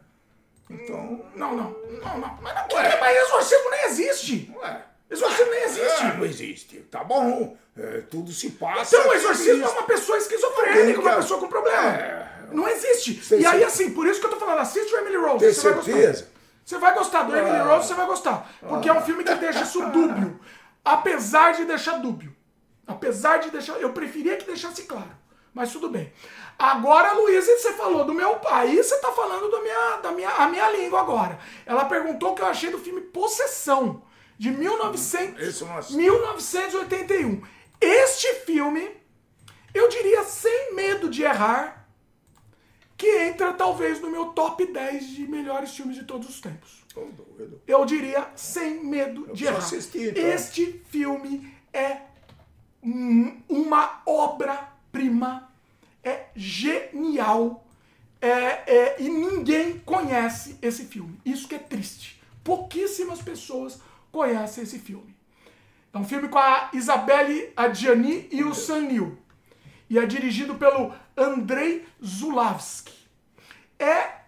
Então. 0.68 1.24
Não, 1.34 1.54
não, 1.54 1.70
não, 2.02 2.18
não. 2.18 2.38
Mas, 2.42 2.54
não, 2.54 2.76
ué, 2.76 3.00
mas 3.00 3.16
exorcismo 3.16 3.70
nem 3.70 3.84
existe. 3.84 4.52
Ué. 4.56 4.82
Exorcismo 5.10 5.50
nem 5.50 5.62
existe. 5.64 6.02
É, 6.02 6.16
não 6.16 6.24
existe. 6.24 6.76
Tá 6.90 7.04
bom. 7.04 7.56
É, 7.76 8.02
tudo 8.10 8.32
se 8.32 8.50
passa. 8.50 8.96
Então, 8.96 9.10
o 9.10 9.14
exorcismo 9.14 9.64
é 9.64 9.68
uma 9.68 9.82
pessoa 9.84 10.18
esquizofrênica, 10.18 11.00
uma 11.00 11.16
pessoa 11.16 11.40
com 11.40 11.48
problema. 11.48 11.88
É, 11.88 12.32
não 12.52 12.68
existe. 12.68 13.34
e 13.34 13.46
aí, 13.46 13.64
assim, 13.64 13.90
por 13.92 14.06
isso 14.06 14.20
que 14.20 14.26
eu 14.26 14.30
tô 14.30 14.38
falando, 14.38 14.58
assiste 14.58 14.92
o 14.94 14.98
Emily 14.98 15.16
Rose. 15.16 15.38
Tem 15.38 15.52
você 15.52 15.60
certeza? 15.60 15.92
Vai 15.92 16.04
gostar. 16.06 16.32
Você 16.64 16.78
vai 16.78 16.94
gostar 16.94 17.22
do 17.22 17.36
Emily 17.36 17.56
ah. 17.56 17.62
Rose, 17.64 17.88
você 17.88 17.94
vai 17.94 18.06
gostar. 18.06 18.52
Porque 18.60 18.88
é 18.88 18.92
um 18.92 19.02
filme 19.02 19.24
que 19.24 19.34
deixa 19.34 19.62
isso 19.62 19.80
dúbio. 19.90 20.40
Apesar 20.84 21.52
de 21.52 21.64
deixar 21.64 21.98
dúbio. 21.98 22.34
Apesar 22.86 23.38
de 23.38 23.50
deixar. 23.50 23.80
Eu 23.80 23.92
preferia 23.92 24.36
que 24.36 24.46
deixasse 24.46 24.82
claro. 24.84 25.22
Mas 25.54 25.70
tudo 25.70 25.90
bem. 25.90 26.12
Agora, 26.58 27.12
Luiz, 27.12 27.44
você 27.44 27.72
falou 27.72 28.04
do 28.04 28.14
meu 28.14 28.36
pai, 28.36 28.76
você 28.76 28.96
tá 28.98 29.12
falando 29.12 29.50
da 29.50 29.60
minha, 29.60 29.96
da 29.96 30.12
minha, 30.12 30.30
a 30.30 30.48
minha 30.48 30.70
língua 30.70 31.00
agora. 31.00 31.38
Ela 31.66 31.84
perguntou 31.84 32.32
o 32.32 32.34
que 32.34 32.42
eu 32.42 32.46
achei 32.46 32.70
do 32.70 32.78
filme 32.78 33.00
Possessão, 33.00 34.02
de 34.38 34.50
1900, 34.50 35.90
1981. 35.90 37.42
Este 37.80 38.32
filme, 38.46 38.90
eu 39.74 39.88
diria 39.88 40.22
sem 40.24 40.74
medo 40.74 41.10
de 41.10 41.22
errar, 41.22 41.88
que 42.96 43.08
entra 43.24 43.52
talvez 43.52 44.00
no 44.00 44.10
meu 44.10 44.26
top 44.26 44.64
10 44.64 45.06
de 45.08 45.26
melhores 45.26 45.74
filmes 45.74 45.96
de 45.96 46.04
todos 46.04 46.28
os 46.28 46.40
tempos. 46.40 46.82
Eu 47.66 47.84
diria 47.84 48.30
sem 48.36 48.84
medo 48.84 49.26
eu 49.28 49.34
de 49.34 49.44
errar. 49.44 49.58
Assistir, 49.58 50.10
então. 50.10 50.24
Este 50.24 50.80
filme 50.88 51.52
é 51.72 52.11
uma 52.82 54.02
obra-prima, 54.04 55.48
é 56.02 56.26
genial, 56.34 57.64
é, 58.20 58.28
é, 58.28 59.02
e 59.02 59.08
ninguém 59.08 59.78
conhece 59.80 60.58
esse 60.60 60.84
filme. 60.84 61.18
Isso 61.24 61.46
que 61.46 61.54
é 61.54 61.58
triste. 61.58 62.20
Pouquíssimas 62.42 63.22
pessoas 63.22 63.80
conhecem 64.10 64.64
esse 64.64 64.78
filme. 64.78 65.14
É 65.92 65.98
um 65.98 66.04
filme 66.04 66.28
com 66.28 66.38
a 66.38 66.70
Isabelle 66.72 67.52
Adjani 67.56 68.28
e 68.30 68.42
o 68.42 68.54
Sam 68.54 68.82
Neill. 68.82 69.18
E 69.90 69.98
é 69.98 70.06
dirigido 70.06 70.54
pelo 70.54 70.92
Andrei 71.16 71.86
Zulavski. 72.02 72.94
é 73.78 74.22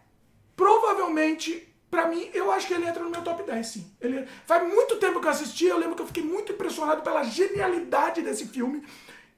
provavelmente 0.57 1.67
Pra 1.95 2.09
mim, 2.09 2.29
eu 2.35 2.51
acho 2.51 2.67
que 2.67 2.75
ele 2.75 2.89
entra 2.89 3.05
no 3.05 3.09
meu 3.09 3.23
top 3.23 3.45
10, 3.45 3.65
sim. 3.65 3.87
Ele, 4.01 4.27
faz 4.47 4.67
muito 4.67 4.97
tempo 4.97 5.21
que 5.21 5.27
eu 5.29 5.31
assisti, 5.31 5.67
eu 5.67 5.79
lembro 5.79 5.95
que 5.95 6.03
eu 6.03 6.07
fiquei 6.09 6.25
muito 6.25 6.51
impressionado 6.51 7.03
pela 7.03 7.23
genialidade 7.23 8.21
desse 8.21 8.47
filme. 8.47 8.85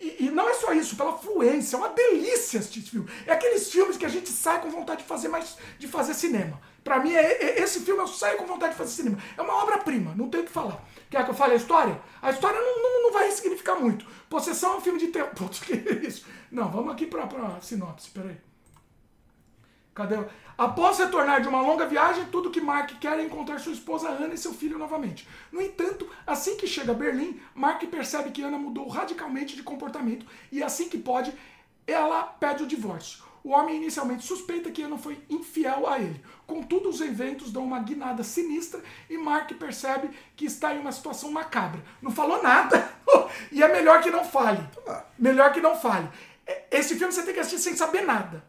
E, 0.01 0.25
e, 0.25 0.31
não 0.31 0.49
é 0.49 0.55
só 0.55 0.73
isso, 0.73 0.97
pela 0.97 1.13
fluência, 1.19 1.77
é 1.77 1.79
uma 1.79 1.91
delícia 1.91 2.59
assistir 2.59 2.79
esse 2.79 2.91
filme. 2.93 3.11
É 3.27 3.33
aqueles 3.35 3.71
filmes 3.71 3.99
que 3.99 4.07
a 4.07 4.09
gente 4.09 4.31
sai 4.31 4.63
com 4.63 4.71
vontade 4.71 5.03
de 5.03 5.07
fazer 5.07 5.29
mais 5.29 5.59
de 5.79 5.87
fazer 5.87 6.15
cinema. 6.15 6.59
Pra 6.83 6.99
mim, 6.99 7.13
é, 7.13 7.59
é 7.59 7.61
esse 7.61 7.81
filme 7.81 8.01
eu 8.01 8.07
saio 8.07 8.39
com 8.39 8.47
vontade 8.47 8.73
de 8.73 8.79
fazer 8.79 8.93
cinema. 8.93 9.19
É 9.37 9.43
uma 9.43 9.63
obra-prima, 9.63 10.15
não 10.17 10.31
tem 10.31 10.41
o 10.41 10.45
que 10.45 10.51
falar. 10.51 10.83
Quer 11.11 11.27
que 11.27 11.31
eu 11.31 11.35
fale 11.35 11.53
a 11.53 11.57
história? 11.57 12.01
A 12.23 12.31
história 12.31 12.59
não, 12.59 12.83
não, 12.83 13.03
não 13.03 13.13
vai 13.13 13.31
significar 13.33 13.79
muito. 13.79 14.07
Possessão 14.31 14.73
é 14.73 14.77
um 14.79 14.81
filme 14.81 14.99
de 14.99 15.09
terror. 15.09 15.29
Putz, 15.35 15.59
que 15.59 15.75
isso? 15.75 16.25
Não, 16.51 16.71
vamos 16.71 16.95
aqui 16.95 17.05
pra, 17.05 17.27
pra 17.27 17.61
sinopse, 17.61 18.09
peraí. 18.13 18.39
Cadê? 19.97 20.15
Após 20.59 20.99
retornar 20.99 21.41
de 21.41 21.49
uma 21.49 21.63
longa 21.63 21.87
viagem, 21.87 22.27
tudo 22.27 22.51
que 22.51 22.61
Mark 22.61 22.91
quer 23.01 23.19
é 23.19 23.25
encontrar 23.25 23.59
sua 23.59 23.73
esposa 23.73 24.11
Ana 24.11 24.35
e 24.35 24.39
seu 24.39 24.53
filho 24.53 24.79
novamente. 24.79 25.27
No 25.51 25.61
entanto, 25.61 26.07
assim 26.27 26.59
que 26.59 26.67
chega 26.67 26.93
a 26.93 26.95
Berlim, 26.95 27.41
Mark 27.55 27.83
percebe 27.87 28.31
que 28.31 28.43
Ana 28.43 28.59
mudou 28.59 28.89
radicalmente 28.89 29.57
de 29.57 29.63
comportamento 29.63 30.27
e 30.53 30.63
assim 30.63 30.91
que 30.91 30.99
pode, 30.99 31.33
ela 31.87 32.25
pede 32.25 32.63
o 32.63 32.67
divórcio. 32.67 33.25
O 33.43 33.53
homem 33.53 33.77
inicialmente 33.77 34.27
suspeita 34.27 34.71
que 34.71 34.83
Ana 34.83 34.99
foi 34.99 35.19
infiel 35.31 35.89
a 35.89 35.99
ele. 35.99 36.23
Contudo, 36.47 36.91
os 36.91 37.01
eventos 37.01 37.51
dão 37.51 37.65
uma 37.65 37.79
guinada 37.79 38.23
sinistra 38.23 38.83
e 39.09 39.17
Mark 39.17 39.51
percebe 39.55 40.11
que 40.37 40.45
está 40.45 40.75
em 40.75 40.79
uma 40.79 40.93
situação 40.93 41.33
macabra. 41.33 41.83
Não 42.03 42.11
falou 42.11 42.43
nada. 42.43 42.93
e 43.51 43.63
é 43.63 43.73
melhor 43.73 44.03
que 44.03 44.11
não 44.11 44.25
fale. 44.25 44.63
Melhor 45.19 45.55
que 45.55 45.61
não 45.61 45.75
fale. 45.75 46.09
Esse 46.71 46.97
filme 46.97 47.15
você 47.15 47.23
tem 47.23 47.33
que 47.33 47.41
assistir 47.41 47.63
sem 47.63 47.77
saber 47.77 48.03
nada. 48.03 48.45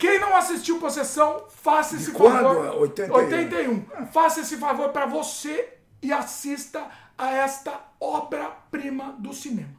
Quem 0.00 0.18
não 0.18 0.34
assistiu 0.34 0.78
Possessão, 0.78 1.44
faça 1.50 1.94
esse 1.94 2.10
quando? 2.12 2.32
favor. 2.32 2.80
81. 2.80 3.14
81. 3.14 4.06
Faça 4.06 4.40
esse 4.40 4.56
favor 4.56 4.88
para 4.88 5.04
você 5.04 5.74
e 6.02 6.10
assista 6.10 6.82
a 7.18 7.30
esta 7.34 7.78
obra-prima 8.00 9.14
do 9.18 9.34
cinema. 9.34 9.78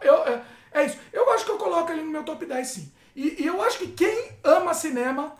Eu, 0.00 0.16
é, 0.24 0.42
é, 0.72 0.84
isso. 0.84 0.98
Eu 1.12 1.30
acho 1.30 1.44
que 1.44 1.50
eu 1.52 1.58
coloco 1.58 1.92
ele 1.92 2.02
no 2.02 2.10
meu 2.10 2.24
top 2.24 2.44
10, 2.44 2.66
sim. 2.66 2.92
E, 3.14 3.42
e, 3.42 3.46
eu 3.46 3.62
acho 3.62 3.78
que 3.78 3.86
quem 3.92 4.32
ama 4.42 4.74
cinema 4.74 5.36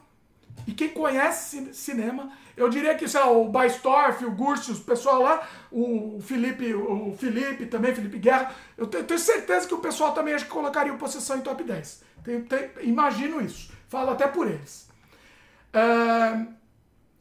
e 0.68 0.72
quem 0.72 0.90
conhece 0.90 1.74
cinema, 1.74 2.30
eu 2.56 2.68
diria 2.68 2.94
que, 2.94 3.08
sei 3.08 3.18
lá, 3.18 3.30
o 3.32 3.48
Baistorff, 3.48 4.24
o 4.24 4.30
Gursius, 4.30 4.78
o 4.78 4.84
pessoal 4.84 5.20
lá, 5.20 5.48
o 5.72 6.20
Felipe, 6.22 6.72
o 6.74 7.12
Felipe 7.18 7.66
também, 7.66 7.92
Felipe 7.92 8.18
Guerra, 8.18 8.54
eu 8.78 8.86
tenho 8.86 9.18
certeza 9.18 9.66
que 9.66 9.74
o 9.74 9.78
pessoal 9.78 10.12
também 10.12 10.32
acho 10.32 10.44
que 10.44 10.50
colocaria 10.50 10.92
o 10.92 10.98
Possessão 10.98 11.38
em 11.38 11.40
top 11.40 11.64
10. 11.64 12.02
Tem, 12.22 12.40
tem, 12.42 12.70
imagino 12.82 13.40
isso. 13.40 13.79
Falo 13.90 14.12
até 14.12 14.28
por 14.28 14.46
eles. 14.46 14.88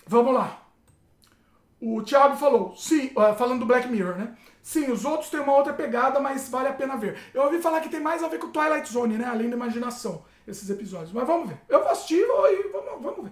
Vamos 0.05 0.33
lá. 0.33 0.61
O 1.81 2.01
Thiago 2.03 2.37
falou, 2.37 2.75
sim, 2.75 3.11
falando 3.37 3.61
do 3.61 3.65
Black 3.65 3.87
Mirror, 3.87 4.15
né? 4.17 4.37
Sim, 4.61 4.91
os 4.91 5.03
outros 5.03 5.31
têm 5.31 5.39
uma 5.39 5.55
outra 5.55 5.73
pegada, 5.73 6.19
mas 6.19 6.47
vale 6.47 6.67
a 6.67 6.73
pena 6.73 6.95
ver. 6.95 7.17
Eu 7.33 7.41
ouvi 7.43 7.59
falar 7.59 7.81
que 7.81 7.89
tem 7.89 7.99
mais 7.99 8.21
a 8.23 8.27
ver 8.27 8.37
com 8.37 8.51
Twilight 8.51 8.87
Zone, 8.91 9.17
né? 9.17 9.25
Além 9.25 9.49
da 9.49 9.55
imaginação, 9.55 10.23
esses 10.47 10.69
episódios. 10.69 11.11
Mas 11.11 11.25
vamos 11.25 11.49
ver. 11.49 11.57
Eu 11.67 11.79
vou 11.79 11.89
assistir 11.89 12.19
e 12.19 12.69
vamos, 12.71 13.01
vamos 13.01 13.23
ver. 13.23 13.31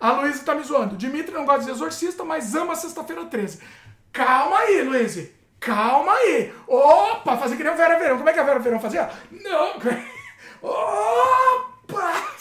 A 0.00 0.12
Luísa 0.12 0.42
tá 0.42 0.54
me 0.54 0.62
zoando. 0.62 0.96
Dimitri 0.96 1.34
não 1.34 1.44
gosta 1.44 1.64
de 1.64 1.70
Exorcista, 1.70 2.24
mas 2.24 2.54
ama 2.54 2.74
Sexta-feira 2.76 3.26
13. 3.26 3.60
Calma 4.10 4.58
aí, 4.58 4.82
Luísa. 4.82 5.28
Calma 5.60 6.12
aí. 6.12 6.54
Opa, 6.66 7.36
fazer 7.36 7.56
que 7.56 7.64
nem 7.64 7.72
o 7.72 7.76
Vera 7.76 7.98
Verão. 7.98 8.16
Como 8.16 8.28
é 8.28 8.32
que 8.32 8.38
a 8.38 8.44
Vera 8.44 8.60
Verão 8.60 8.80
fazia? 8.80 9.10
Não. 9.30 9.74
Opa! 10.62 12.33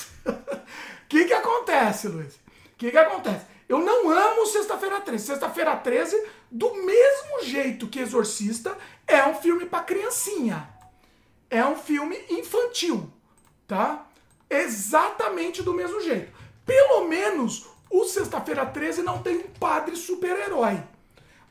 Que, 1.14 1.26
que 1.26 1.34
acontece, 1.34 2.07
Luiz? 2.07 2.34
O 2.34 2.40
que, 2.76 2.90
que 2.90 2.98
acontece? 2.98 3.45
Eu 3.69 3.77
não 3.77 4.10
amo 4.10 4.48
Sexta-feira 4.48 4.99
13. 4.99 5.27
Sexta-feira 5.27 5.76
13, 5.76 6.27
do 6.49 6.73
mesmo 6.73 7.44
jeito 7.44 7.88
que 7.88 7.99
Exorcista, 7.99 8.76
é 9.06 9.23
um 9.23 9.35
filme 9.35 9.68
para 9.68 9.84
criancinha. 9.84 10.68
É 11.52 11.64
um 11.64 11.76
filme 11.76 12.19
infantil, 12.31 13.11
tá? 13.68 14.07
Exatamente 14.49 15.61
do 15.61 15.72
mesmo 15.72 16.02
jeito. 16.02 16.34
Pelo 16.65 17.07
menos 17.07 17.68
o 17.91 18.06
Sexta-feira 18.06 18.65
13 18.65 19.03
não 19.03 19.22
tem 19.22 19.38
um 19.38 19.48
padre 19.60 19.95
super-herói. 19.95 20.81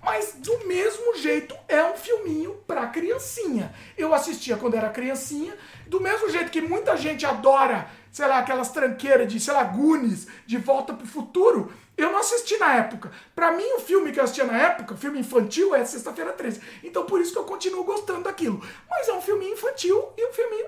Mas 0.03 0.35
do 0.35 0.67
mesmo 0.67 1.17
jeito 1.19 1.57
é 1.69 1.85
um 1.85 1.95
filminho 1.95 2.55
pra 2.67 2.89
criancinha. 2.89 3.73
Eu 3.97 4.13
assistia 4.13 4.57
quando 4.57 4.75
era 4.75 4.91
criancinha, 4.91 5.57
do 5.87 6.01
mesmo 6.01 6.29
jeito 6.29 6.51
que 6.51 6.61
muita 6.61 6.97
gente 6.97 7.25
adora 7.25 7.89
sei 8.13 8.29
lá, 8.29 8.39
aquelas 8.39 8.71
tranqueiras 8.71 9.33
de, 9.33 9.41
sei 9.41 9.55
lá, 9.55 9.65
Goonies, 9.65 10.29
de 10.47 10.59
Volta 10.59 10.93
pro 10.93 11.07
Futuro, 11.07 11.73
eu 11.97 12.13
não 12.13 12.19
assisti 12.19 12.57
na 12.59 12.75
época. 12.77 13.11
Para 13.35 13.53
mim, 13.53 13.67
o 13.77 13.81
filme 13.81 14.13
que 14.13 14.21
eu 14.21 14.25
assistia 14.25 14.45
na 14.45 14.57
época, 14.57 14.97
filme 14.97 15.19
infantil, 15.19 15.75
é 15.75 15.85
Sexta-feira 15.85 16.33
13. 16.33 16.61
Então, 16.85 17.07
por 17.07 17.21
isso 17.21 17.33
que 17.33 17.39
eu 17.39 17.45
continuo 17.45 17.85
gostando 17.85 18.25
daquilo. 18.25 18.63
Mas 18.89 19.09
é 19.09 19.13
um 19.15 19.21
filme 19.23 19.51
infantil 19.51 20.13
e 20.17 20.29
um 20.29 20.33
filme, 20.33 20.65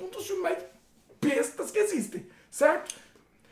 um 0.00 0.08
dos 0.08 0.26
filmes 0.26 0.42
mais 0.42 0.58
bestas 1.20 1.70
que 1.70 1.78
existem, 1.78 2.26
certo? 2.50 2.94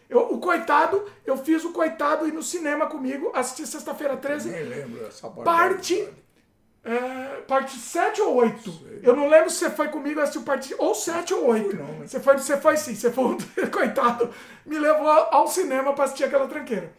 Eu, 0.08 0.20
o 0.32 0.38
Coitado, 0.38 1.04
eu 1.26 1.36
fiz 1.36 1.64
o 1.64 1.72
Coitado 1.72 2.26
ir 2.26 2.32
no 2.32 2.42
cinema 2.42 2.86
comigo, 2.86 3.30
assisti 3.34 3.66
Sexta-feira 3.66 4.16
13. 4.16 4.48
Nem 4.48 4.64
lembro 4.64 5.06
essa 5.06 5.28
parte 5.28 6.08
é, 6.88 7.42
parte 7.42 7.76
7 7.76 8.22
ou 8.22 8.36
8? 8.36 8.62
Sei. 8.62 9.00
Eu 9.02 9.14
não 9.14 9.28
lembro 9.28 9.50
se 9.50 9.58
você 9.58 9.68
foi 9.68 9.88
comigo 9.88 10.20
assistiu 10.20 10.40
parte 10.42 10.74
ou 10.78 10.94
7 10.94 11.34
ou 11.34 11.48
8. 11.48 11.76
Não, 11.76 11.84
mas... 11.98 12.10
Você 12.10 12.18
foi, 12.18 12.38
você 12.38 12.56
foi 12.56 12.76
sim, 12.78 12.94
você 12.94 13.12
foi, 13.12 13.36
coitado, 13.70 14.30
me 14.64 14.78
levou 14.78 15.06
ao 15.06 15.46
cinema 15.46 15.92
pra 15.92 16.04
assistir 16.04 16.24
aquela 16.24 16.48
tranqueira. 16.48 16.90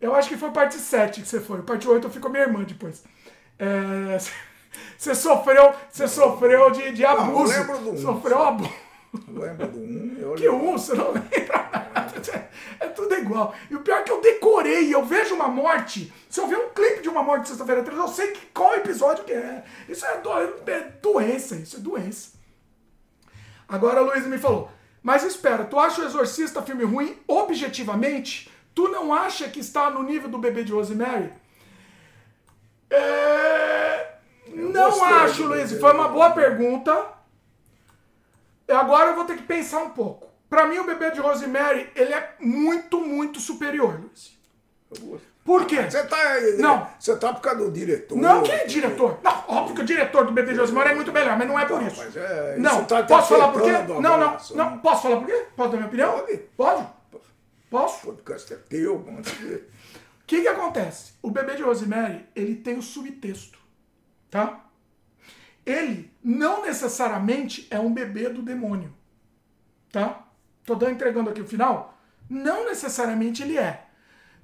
Eu 0.00 0.14
acho 0.14 0.30
que 0.30 0.38
foi 0.38 0.50
parte 0.52 0.76
7 0.76 1.20
que 1.20 1.28
você 1.28 1.38
foi. 1.38 1.60
Parte 1.60 1.86
8 1.86 2.06
eu 2.06 2.10
fico 2.10 2.22
com 2.22 2.28
a 2.28 2.30
minha 2.32 2.44
irmã 2.44 2.64
depois. 2.64 3.04
É, 3.58 4.18
você 4.96 5.14
sofreu, 5.14 5.74
você 5.90 6.08
sofreu 6.08 6.70
de, 6.70 6.92
de 6.92 7.04
abuso. 7.04 7.52
Não, 7.52 7.58
lembro 7.58 7.78
do 7.78 7.90
1. 7.90 7.98
Sofreu 7.98 8.42
abuso. 8.42 8.85
Lembro 9.28 9.68
do 9.68 9.78
1. 9.78 10.34
Que 10.36 10.48
1? 10.48 10.72
Você 10.72 10.94
não 10.94 11.12
lembra? 11.12 11.66
É 12.80 12.88
tudo 12.88 13.14
igual. 13.14 13.54
E 13.70 13.74
o 13.74 13.80
pior 13.80 14.00
é 14.00 14.02
que 14.02 14.10
eu 14.10 14.20
decorei, 14.20 14.94
eu 14.94 15.04
vejo 15.04 15.34
uma 15.34 15.48
morte. 15.48 16.12
Se 16.28 16.40
eu 16.40 16.46
ver 16.46 16.56
um 16.56 16.70
clipe 16.70 17.02
de 17.02 17.08
uma 17.08 17.22
morte 17.22 17.42
de 17.42 17.48
sexta-feira 17.48 17.82
13, 17.82 18.00
eu 18.00 18.08
sei 18.08 18.32
que, 18.32 18.46
qual 18.46 18.74
episódio 18.74 19.24
que 19.24 19.32
é. 19.32 19.64
Isso 19.88 20.04
é, 20.04 20.18
do, 20.18 20.30
é 20.32 20.80
doença, 21.02 21.56
isso 21.56 21.76
é 21.76 21.80
doença. 21.80 22.36
Agora 23.68 24.00
a 24.00 24.02
Luísa 24.02 24.28
me 24.28 24.38
falou. 24.38 24.70
Mas 25.02 25.22
espera, 25.22 25.64
tu 25.64 25.78
acha 25.78 26.02
o 26.02 26.04
Exorcista 26.04 26.62
filme 26.62 26.84
ruim 26.84 27.16
objetivamente? 27.28 28.50
Tu 28.74 28.88
não 28.88 29.12
acha 29.12 29.48
que 29.48 29.60
está 29.60 29.88
no 29.90 30.02
nível 30.02 30.28
do 30.28 30.38
bebê 30.38 30.64
de 30.64 30.72
Rosemary? 30.72 31.32
É... 32.90 34.16
Não 34.48 35.02
acho, 35.02 35.44
Luiz. 35.44 35.72
Foi 35.78 35.92
uma 35.92 36.08
boa 36.08 36.30
pergunta. 36.30 37.15
Agora 38.68 39.10
eu 39.10 39.14
vou 39.14 39.24
ter 39.24 39.36
que 39.36 39.42
pensar 39.42 39.78
um 39.78 39.90
pouco. 39.90 40.28
Para 40.48 40.66
mim, 40.66 40.78
o 40.78 40.84
bebê 40.84 41.10
de 41.10 41.20
Rosemary, 41.20 41.90
ele 41.94 42.12
é 42.12 42.34
muito, 42.40 43.00
muito 43.00 43.40
superior, 43.40 44.00
Luiz. 44.00 44.36
Por 45.44 45.64
quê? 45.64 45.82
Você 45.82 46.02
tá, 46.04 46.18
não. 46.58 46.88
Você 46.98 47.16
tá 47.16 47.32
por 47.32 47.40
causa 47.40 47.64
do 47.64 47.70
diretor. 47.70 48.18
Não, 48.18 48.42
quem 48.42 48.54
é 48.54 48.64
diretor? 48.64 49.18
Não, 49.22 49.44
óbvio 49.46 49.76
que 49.76 49.80
o 49.82 49.84
diretor 49.84 50.24
do 50.24 50.32
bebê 50.32 50.52
de 50.52 50.58
Rosemary 50.58 50.90
é 50.90 50.94
muito 50.94 51.12
melhor, 51.12 51.38
mas 51.38 51.46
não 51.46 51.58
é 51.58 51.64
por 51.64 51.82
isso. 51.82 51.96
Mas 51.98 52.16
é, 52.16 52.56
não, 52.58 52.84
tá 52.84 53.04
posso 53.04 53.28
falar 53.28 53.52
por 53.52 53.62
quê? 53.62 53.72
Não, 53.72 54.00
não, 54.00 54.38
não. 54.54 54.78
Posso 54.78 55.02
falar 55.02 55.16
por 55.18 55.26
quê? 55.26 55.46
Posso 55.56 55.70
dar 55.70 55.76
minha 55.76 55.86
opinião? 55.86 56.12
Pode. 56.12 56.40
Pode? 56.56 56.86
Posso? 57.70 58.08
O 58.08 58.12
podcast 58.12 58.52
é 58.52 58.56
teu, 58.56 58.98
mano. 58.98 59.20
O 59.20 60.26
que 60.26 60.42
que 60.42 60.48
acontece? 60.48 61.12
O 61.22 61.30
bebê 61.30 61.54
de 61.54 61.62
Rosemary, 61.62 62.26
ele 62.34 62.56
tem 62.56 62.76
o 62.76 62.82
subtexto, 62.82 63.58
tá? 64.28 64.65
Ele 65.66 66.10
não 66.22 66.62
necessariamente 66.62 67.66
é 67.70 67.80
um 67.80 67.92
bebê 67.92 68.28
do 68.28 68.40
demônio, 68.40 68.94
tá? 69.90 70.24
Tô 70.64 70.88
entregando 70.88 71.30
aqui 71.30 71.40
o 71.40 71.46
final? 71.46 71.98
Não 72.30 72.64
necessariamente 72.66 73.42
ele 73.42 73.58
é. 73.58 73.86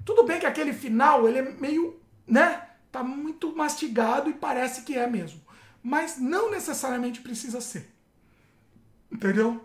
Tudo 0.05 0.23
bem 0.23 0.39
que 0.39 0.45
aquele 0.45 0.73
final, 0.73 1.27
ele 1.27 1.39
é 1.39 1.41
meio, 1.41 1.99
né? 2.27 2.69
Tá 2.91 3.01
muito 3.01 3.55
mastigado 3.55 4.29
e 4.29 4.33
parece 4.33 4.83
que 4.83 4.97
é 4.97 5.07
mesmo. 5.07 5.41
Mas 5.81 6.17
não 6.17 6.51
necessariamente 6.51 7.21
precisa 7.21 7.61
ser. 7.61 7.89
Entendeu? 9.11 9.63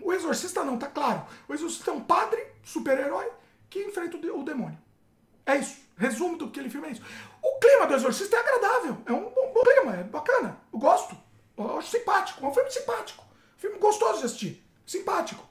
O 0.00 0.12
exorcista 0.12 0.64
não, 0.64 0.78
tá 0.78 0.86
claro. 0.86 1.26
O 1.46 1.52
exorcista 1.52 1.90
é 1.90 1.94
um 1.94 2.00
padre, 2.00 2.42
super-herói, 2.62 3.30
que 3.68 3.80
enfrenta 3.84 4.16
o 4.16 4.42
demônio. 4.42 4.78
É 5.44 5.56
isso. 5.56 5.78
Resumo 6.00 6.38
do 6.38 6.50
que 6.50 6.58
ele 6.58 6.70
filme 6.70 6.88
é 6.88 6.92
isso. 6.92 7.02
O 7.42 7.58
clima 7.58 7.86
do 7.86 7.94
exorcista 7.94 8.34
é 8.34 8.40
agradável. 8.40 8.96
É 9.04 9.12
um 9.12 9.28
bom, 9.28 9.52
bom 9.52 9.60
clima, 9.60 9.96
é 9.96 10.02
bacana. 10.02 10.58
Eu 10.72 10.78
gosto. 10.78 11.14
Eu 11.58 11.76
acho 11.76 11.90
simpático. 11.90 12.42
É 12.42 12.48
um 12.48 12.54
filme 12.54 12.70
simpático. 12.70 13.22
Filme 13.58 13.78
gostoso 13.78 14.20
de 14.20 14.24
assistir. 14.24 14.66
Simpático. 14.86 15.46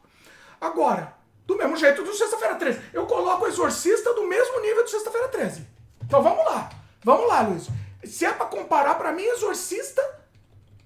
Agora, 0.59 1.15
do 1.45 1.55
mesmo 1.55 1.77
jeito 1.77 2.01
do 2.01 2.15
Sexta-feira 2.15 2.55
13. 2.55 2.81
Eu 2.91 3.05
coloco 3.05 3.45
o 3.45 3.47
Exorcista 3.47 4.11
do 4.15 4.25
mesmo 4.25 4.59
nível 4.61 4.83
do 4.83 4.89
Sexta-feira 4.89 5.27
13. 5.27 5.67
Então 6.03 6.23
vamos 6.23 6.43
lá. 6.43 6.71
Vamos 7.03 7.27
lá, 7.27 7.41
Luiz. 7.41 7.67
Se 8.03 8.25
é 8.25 8.33
pra 8.33 8.47
comparar, 8.47 8.95
pra 8.95 9.11
mim, 9.11 9.23
Exorcista 9.23 10.01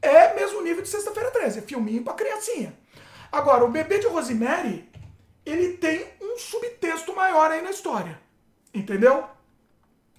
é 0.02 0.34
mesmo 0.34 0.62
nível 0.62 0.84
de 0.84 0.90
Sexta-feira 0.90 1.32
13. 1.32 1.60
É 1.60 1.62
filminho 1.62 2.04
pra 2.04 2.16
criancinha. 2.16 2.78
Agora, 3.32 3.64
o 3.64 3.70
bebê 3.70 4.00
de 4.00 4.08
Rosemary, 4.08 4.92
ele 5.46 5.78
tem 5.78 6.06
um 6.22 6.38
subtexto 6.38 7.16
maior 7.16 7.50
aí 7.50 7.62
na 7.62 7.72
história. 7.72 8.20
Entendeu? 8.74 9.30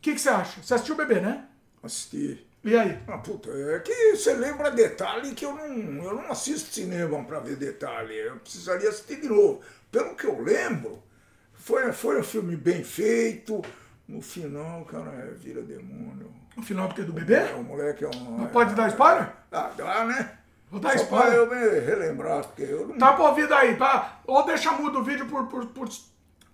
O 0.05 0.07
que, 0.07 0.13
que 0.13 0.21
você 0.21 0.29
acha? 0.29 0.61
Você 0.61 0.75
assistiu 0.75 0.95
o 0.97 0.99
bebê, 0.99 1.19
né? 1.19 1.47
Assisti. 1.83 2.47
E 2.63 2.77
aí? 2.77 2.99
Ah, 3.09 3.17
puta, 3.17 3.49
é 3.49 3.79
que 3.79 4.15
você 4.15 4.35
lembra 4.35 4.71
detalhe 4.71 5.35
que 5.35 5.47
eu 5.47 5.55
não, 5.55 6.05
eu 6.05 6.15
não 6.15 6.31
assisto 6.31 6.75
cinema 6.75 7.25
pra 7.25 7.41
ver 7.41 7.57
detalhe. 7.57 8.15
Eu 8.15 8.37
precisaria 8.37 8.91
assistir 8.91 9.23
de 9.23 9.29
novo. 9.31 9.63
Pelo 9.91 10.15
que 10.15 10.27
eu 10.27 10.43
lembro, 10.43 11.03
foi, 11.55 11.91
foi 11.93 12.21
um 12.21 12.23
filme 12.23 12.55
bem 12.55 12.85
feito. 12.85 13.63
No 14.07 14.21
final, 14.21 14.85
cara 14.85 15.11
é, 15.11 15.31
vira 15.31 15.63
demônio. 15.63 16.31
No 16.55 16.63
final 16.63 16.89
do 16.89 16.95
que? 16.95 17.03
Do 17.03 17.15
bebê? 17.15 17.37
É, 17.37 17.55
o 17.55 17.65
moleque 17.65 18.05
é 18.05 18.09
um. 18.09 18.41
Não 18.41 18.49
pode 18.49 18.75
dar 18.75 18.89
spoiler? 18.89 19.31
Ah, 19.51 19.73
dá, 19.75 20.05
né? 20.05 20.39
Vou 20.71 20.81
dar 20.81 20.99
Só 20.99 21.05
spoiler. 21.05 21.49
pra 21.49 21.57
eu 21.57 21.73
me 21.73 21.81
relembrar, 21.81 22.45
porque 22.45 22.65
eu 22.65 22.89
não. 22.89 22.99
Tá 22.99 23.15
pro 23.15 23.25
ouvido 23.25 23.55
aí, 23.55 23.75
tá? 23.75 24.21
Ou 24.27 24.45
deixa 24.45 24.71
mudo 24.73 24.99
o 24.99 25.03
vídeo 25.03 25.25
por. 25.25 25.47
por, 25.47 25.65
por 25.69 25.89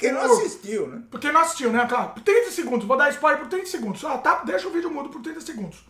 Quem 0.01 0.13
não 0.13 0.23
assistiu, 0.23 0.87
né? 0.89 1.03
Porque 1.11 1.31
não 1.31 1.41
assistiu, 1.41 1.71
né? 1.71 1.87
Claro, 1.89 2.09
por 2.11 2.23
30 2.23 2.51
segundos. 2.51 2.87
Vou 2.87 2.97
dar 2.97 3.11
spoiler 3.11 3.39
por 3.39 3.49
30 3.49 3.67
segundos. 3.67 4.05
Ah, 4.05 4.19
tá, 4.19 4.43
deixa 4.45 4.67
o 4.67 4.71
vídeo 4.71 4.91
mudo 4.91 5.11
por 5.11 5.21
30 5.23 5.41
segundos. 5.43 5.85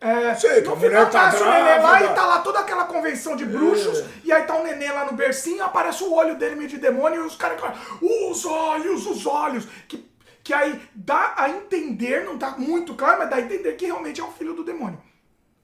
É, 0.00 0.34
Sei 0.34 0.62
no 0.62 0.74
final 0.76 1.06
tá 1.10 1.28
o 1.28 1.44
nenê 1.44 1.78
lá 1.78 1.78
grávida. 1.78 2.10
e 2.10 2.14
tá 2.14 2.26
lá 2.26 2.38
toda 2.40 2.58
aquela 2.58 2.86
convenção 2.86 3.36
de 3.36 3.44
bruxos, 3.44 4.00
É. 4.00 4.04
e 4.24 4.32
aí 4.32 4.42
tá 4.42 4.56
o 4.56 4.64
nenê 4.64 4.90
lá 4.90 5.04
no 5.04 5.12
bercinho, 5.12 5.62
aparece 5.62 6.02
o 6.02 6.12
olho 6.12 6.34
dele 6.36 6.56
meio 6.56 6.68
de 6.68 6.76
demônio, 6.78 7.22
e 7.22 7.26
os 7.26 7.36
caras 7.36 7.60
os 8.00 8.44
olhos, 8.44 9.06
os 9.06 9.24
olhos, 9.26 9.64
que, 9.86 10.04
que 10.42 10.52
aí 10.52 10.80
dá 10.92 11.34
a 11.36 11.48
entender, 11.50 12.24
não 12.24 12.36
tá 12.36 12.56
muito 12.58 12.94
claro, 12.96 13.20
mas 13.20 13.30
dá 13.30 13.36
a 13.36 13.40
entender 13.42 13.74
que 13.74 13.86
realmente 13.86 14.20
é 14.20 14.24
o 14.24 14.32
filho 14.32 14.54
do 14.54 14.64
demônio. 14.64 15.00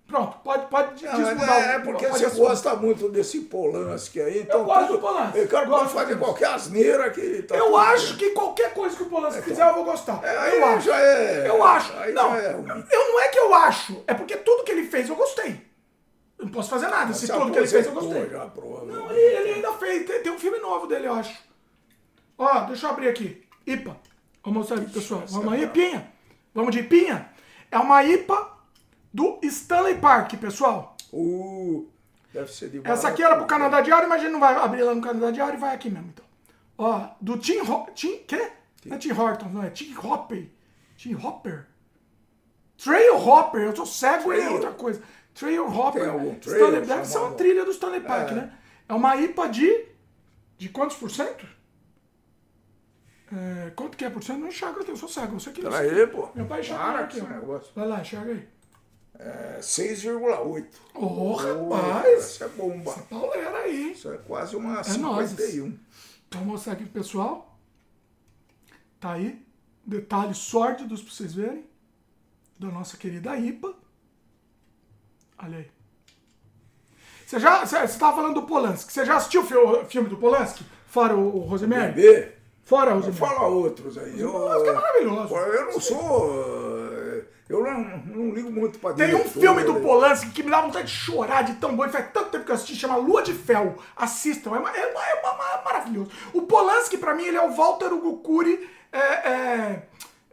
Pronto, 0.08 0.38
pode, 0.42 0.66
pode 0.68 1.06
é, 1.06 1.10
é 1.10 1.78
porque 1.80 2.06
pode 2.06 2.24
você 2.24 2.30
gosta 2.40 2.74
muito 2.74 3.10
desse 3.10 3.42
Polanski 3.42 4.18
aí. 4.22 4.38
Então 4.40 4.64
gosto 4.64 4.86
tudo- 4.86 4.92
do 4.94 4.98
Polanski. 5.00 5.40
O 5.40 5.48
cara 5.48 5.66
pode 5.66 5.90
fazer 5.92 6.18
qualquer 6.18 6.46
asneira 6.46 7.10
que 7.10 7.42
tá 7.42 7.54
Eu 7.54 7.76
acho 7.76 8.14
bem. 8.14 8.16
que 8.16 8.30
qualquer 8.30 8.72
coisa 8.72 8.96
que 8.96 9.02
o 9.02 9.06
Polanski 9.06 9.42
fizer 9.42 9.68
eu 9.68 9.74
vou 9.74 9.84
gostar. 9.84 10.18
É, 10.24 10.38
aí 10.38 10.58
eu 10.58 10.64
acho. 10.66 10.86
já 10.86 10.98
é- 10.98 11.48
Eu 11.48 11.62
acho. 11.62 11.92
aí 11.98 12.12
não, 12.14 12.34
é 12.34 12.52
eu 12.54 12.62
não 13.12 13.20
é 13.20 13.28
que 13.28 13.38
eu 13.38 13.54
acho. 13.54 14.02
É 14.06 14.14
porque 14.14 14.38
tudo 14.38 14.64
que 14.64 14.72
ele 14.72 14.86
fez 14.88 15.10
eu 15.10 15.14
gostei. 15.14 15.60
Eu 16.38 16.46
não 16.46 16.52
posso 16.52 16.70
fazer 16.70 16.86
nada 16.88 17.12
se 17.12 17.26
Se 17.26 17.32
tudo 17.32 17.50
que 17.52 17.58
ele 17.58 17.66
fez 17.66 17.84
eu 17.86 17.92
gostei. 17.92 18.30
Já. 18.30 18.46
Não, 18.56 19.10
ele, 19.10 19.20
ele 19.20 19.50
ainda 19.56 19.72
fez. 19.74 20.06
Tem, 20.06 20.22
tem 20.22 20.32
um 20.32 20.38
filme 20.38 20.58
novo 20.58 20.86
dele, 20.86 21.06
eu 21.08 21.12
acho. 21.12 21.36
Ó, 22.38 22.60
deixa 22.60 22.86
eu 22.86 22.90
abrir 22.90 23.08
aqui. 23.08 23.44
IPA. 23.66 23.94
Vamos 24.42 24.58
mostrar 24.60 24.78
aqui, 24.78 24.90
pessoal. 24.90 25.22
Vamos 25.26 25.52
aí, 25.52 25.64
IPinha. 25.64 26.10
Vamos 26.54 26.70
de 26.74 26.78
IPinha. 26.80 27.28
É 27.70 27.78
uma 27.78 28.02
IPA 28.04 28.56
do 29.12 29.38
Stanley 29.42 29.96
Park, 29.98 30.34
pessoal. 30.34 30.96
Uh, 31.12 31.88
deve 32.32 32.52
ser 32.52 32.68
de 32.70 32.80
Essa 32.84 33.08
aqui 33.08 33.22
era 33.22 33.36
pro 33.36 33.46
Canadá 33.46 33.80
Diário, 33.80 34.08
mas 34.08 34.20
a 34.20 34.24
gente 34.24 34.32
não 34.32 34.40
vai 34.40 34.54
abrir 34.54 34.82
lá 34.82 34.94
no 34.94 35.00
Canadá 35.02 35.30
Diário 35.30 35.54
e 35.54 35.60
vai 35.60 35.74
aqui 35.74 35.90
mesmo, 35.90 36.08
então. 36.08 36.24
Ó, 36.76 37.08
do 37.20 37.36
Tim... 37.38 37.58
Ho 37.60 37.86
Tim... 37.94 38.18
Quê? 38.26 38.52
Não 38.84 38.96
é 38.96 38.98
Tim 38.98 39.12
Hortons, 39.12 39.52
não. 39.52 39.62
É 39.64 39.70
Tim 39.70 39.94
Hopper. 39.96 40.48
Tim 40.96 41.14
Hopper? 41.14 41.66
Trail 42.76 43.16
Hopper. 43.16 43.62
Eu 43.62 43.72
tô 43.74 43.84
cego 43.84 44.32
em 44.32 44.46
outra 44.48 44.70
coisa. 44.70 45.02
Trail 45.34 45.66
Hopper. 45.66 46.02
Trail 46.02 46.38
Stanley, 46.40 46.80
deve 46.82 47.04
ser 47.04 47.18
uma 47.18 47.32
trilha 47.32 47.64
do 47.64 47.70
Stanley 47.72 48.00
Park, 48.00 48.30
É. 48.30 48.34
né? 48.34 48.52
É 48.88 48.94
uma 48.94 49.16
IPA 49.16 49.48
de... 49.48 49.86
De 50.56 50.68
quantos 50.68 50.96
por 50.96 51.10
cento? 51.10 51.46
É, 53.32 53.70
quanto 53.76 53.96
que 53.96 54.04
é 54.04 54.10
por 54.10 54.22
cento? 54.22 54.40
Não 54.40 54.48
enxerga, 54.48 54.80
eu 54.86 54.96
sou 54.96 55.08
cego. 55.08 55.38
Você 55.38 55.50
que 55.50 55.60
Peraí, 55.60 56.06
pô. 56.06 56.28
Meu 56.34 56.46
pai 56.46 56.60
enxerga 56.60 57.00
aqui, 57.00 57.20
ó. 57.20 57.24
negócio. 57.28 57.70
Vai 57.74 57.86
lá, 57.86 58.00
enxerga 58.00 58.32
aí. 58.32 58.48
É 59.18 59.58
6,8. 59.60 60.66
Ô, 60.94 61.00
Oh, 61.00 61.34
rapaz. 61.34 62.06
Essa 62.18 62.44
é 62.44 62.48
bomba. 62.48 62.92
Pauleira 63.10 63.58
aí. 63.58 63.92
Isso 63.92 64.10
é 64.12 64.16
quase 64.18 64.54
uma 64.54 64.80
É 64.80 64.96
nóis. 64.96 65.30
51. 65.30 65.76
Vou 66.32 66.44
mostrar 66.44 66.74
aqui 66.74 66.84
pro 66.84 67.00
pessoal. 67.00 67.58
Tá 69.00 69.12
aí. 69.12 69.44
Detalhes 69.84 70.38
sórdidos 70.38 71.02
pra 71.02 71.12
vocês 71.12 71.34
verem. 71.34 71.64
Da 72.58 72.68
nossa 72.68 72.96
querida 72.96 73.36
IPA. 73.36 73.74
Olha 75.42 75.58
aí. 75.58 75.70
Você 77.26 77.38
já. 77.40 77.64
Você 77.64 77.98
tava 77.98 78.16
falando 78.16 78.34
do 78.40 78.46
Polanski. 78.46 78.92
Você 78.92 79.04
já 79.04 79.16
assistiu 79.16 79.42
o 79.42 79.44
fi- 79.46 79.84
filme 79.88 80.08
do 80.08 80.16
Polanski? 80.16 80.64
Fora 80.86 81.14
o, 81.16 81.36
o 81.36 81.40
Rosemary? 81.40 81.92
Bebê, 81.92 82.32
Fora 82.64 82.92
o 82.92 83.00
Rosemary. 83.00 83.18
fala 83.18 83.46
outros 83.48 83.98
aí. 83.98 84.18
Eu, 84.18 84.32
Polanski 84.32 84.68
é 84.68 84.72
maravilhoso. 84.72 85.34
eu 85.34 85.64
não 85.66 85.80
sou. 85.80 86.67
Eu 87.48 87.64
não, 87.64 87.80
não 88.04 88.34
ligo 88.34 88.50
muito 88.50 88.78
pra 88.78 88.92
Tem 88.92 89.06
um 89.14 89.18
diretor, 89.18 89.40
filme 89.40 89.64
do 89.64 89.72
né? 89.74 89.80
Polanski 89.80 90.30
que 90.30 90.42
me 90.42 90.50
dá 90.50 90.60
vontade 90.60 90.86
de 90.88 90.92
chorar 90.92 91.42
de 91.42 91.54
tão 91.54 91.74
bom. 91.74 91.86
E 91.86 91.88
faz 91.88 92.10
tanto 92.12 92.30
tempo 92.30 92.44
que 92.44 92.50
eu 92.50 92.54
assisti, 92.54 92.76
chama 92.76 92.96
Lua 92.96 93.22
de 93.22 93.32
Fel. 93.32 93.76
Assistam, 93.96 94.50
é, 94.54 94.78
é, 94.78 94.82
é 94.82 95.22
ma- 95.22 95.62
maravilhoso. 95.64 96.10
O 96.34 96.42
Polanski, 96.42 96.98
pra 96.98 97.14
mim, 97.14 97.24
ele 97.24 97.38
é 97.38 97.42
o 97.42 97.50
Walter 97.54 97.90
Ugukuri 97.92 98.68
é, 98.92 98.98
é, 98.98 99.82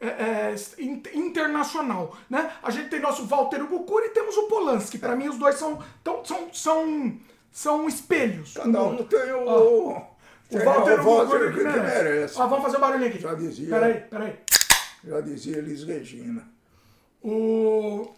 é, 0.01 0.07
é, 0.07 0.55
in- 0.79 1.01
internacional. 1.13 2.17
Né? 2.29 2.51
A 2.61 2.69
gente 2.69 2.89
tem 2.89 2.99
nosso 2.99 3.25
Walter 3.25 3.61
Ugukuri 3.63 4.07
e 4.07 4.09
temos 4.09 4.35
o 4.35 4.43
Polanski. 4.47 4.97
Pra 4.97 5.15
mim, 5.15 5.29
os 5.29 5.37
dois 5.37 5.55
são, 5.55 5.79
tão, 6.03 6.23
são, 6.25 6.49
são, 6.53 7.17
são 7.49 7.87
espelhos. 7.87 8.53
Cada 8.55 8.83
um 8.83 9.03
tem 9.03 9.31
o. 9.33 9.91
O 10.47 10.57
tem 10.57 10.59
Walter 10.65 10.99
o 10.99 11.03
Walter 11.03 11.53
que 11.53 11.63
merece. 11.63 12.39
Ó, 12.39 12.45
vamos 12.47 12.63
fazer 12.65 12.77
um 12.77 12.81
barulhinho 12.81 13.09
aqui. 13.09 13.19
Já 13.19 13.33
dizia. 13.33 13.69
Peraí, 13.69 13.93
peraí. 14.01 14.39
Já 15.03 15.21
dizia 15.21 15.57
Elis 15.57 15.83
Regina. 15.83 16.54
O... 17.27 18.13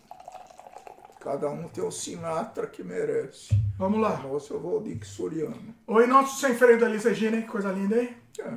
Cada 1.22 1.50
um 1.50 1.70
tem 1.70 1.82
o 1.82 1.90
Sinatra 1.90 2.68
que 2.68 2.84
merece. 2.84 3.58
Vamos 3.78 4.02
lá. 4.02 4.18
Nossa, 4.18 4.54
eu 4.54 4.60
vou 4.60 4.84
Dick 4.84 5.08
Soriano. 5.08 5.74
Oi, 5.88 6.06
nosso 6.08 6.42
sem 6.42 6.54
freio 6.54 6.78
da 6.78 6.90
Elis 6.90 7.06
Regina, 7.06 7.38
hein? 7.38 7.44
Que 7.44 7.48
coisa 7.48 7.72
linda, 7.72 8.02
hein? 8.02 8.18
É. 8.38 8.54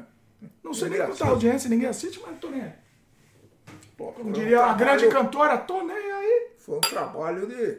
Não 0.64 0.74
sei 0.74 0.88
nem 0.88 0.98
quanta 0.98 1.12
assiste. 1.12 1.28
audiência, 1.28 1.70
ninguém 1.70 1.88
assiste, 1.88 2.20
mas 2.26 2.36
tô 2.40 2.48
nem 2.48 2.62
aí. 2.62 2.72
Pô, 3.96 4.06
Como 4.06 4.14
foi 4.14 4.24
um 4.24 4.32
diria 4.32 4.64
a 4.64 4.74
grande 4.74 5.08
cantora, 5.08 5.56
tô 5.56 5.84
nem 5.84 5.96
aí. 5.96 6.50
Foi 6.58 6.78
um 6.78 6.80
trabalho 6.80 7.46
de. 7.46 7.78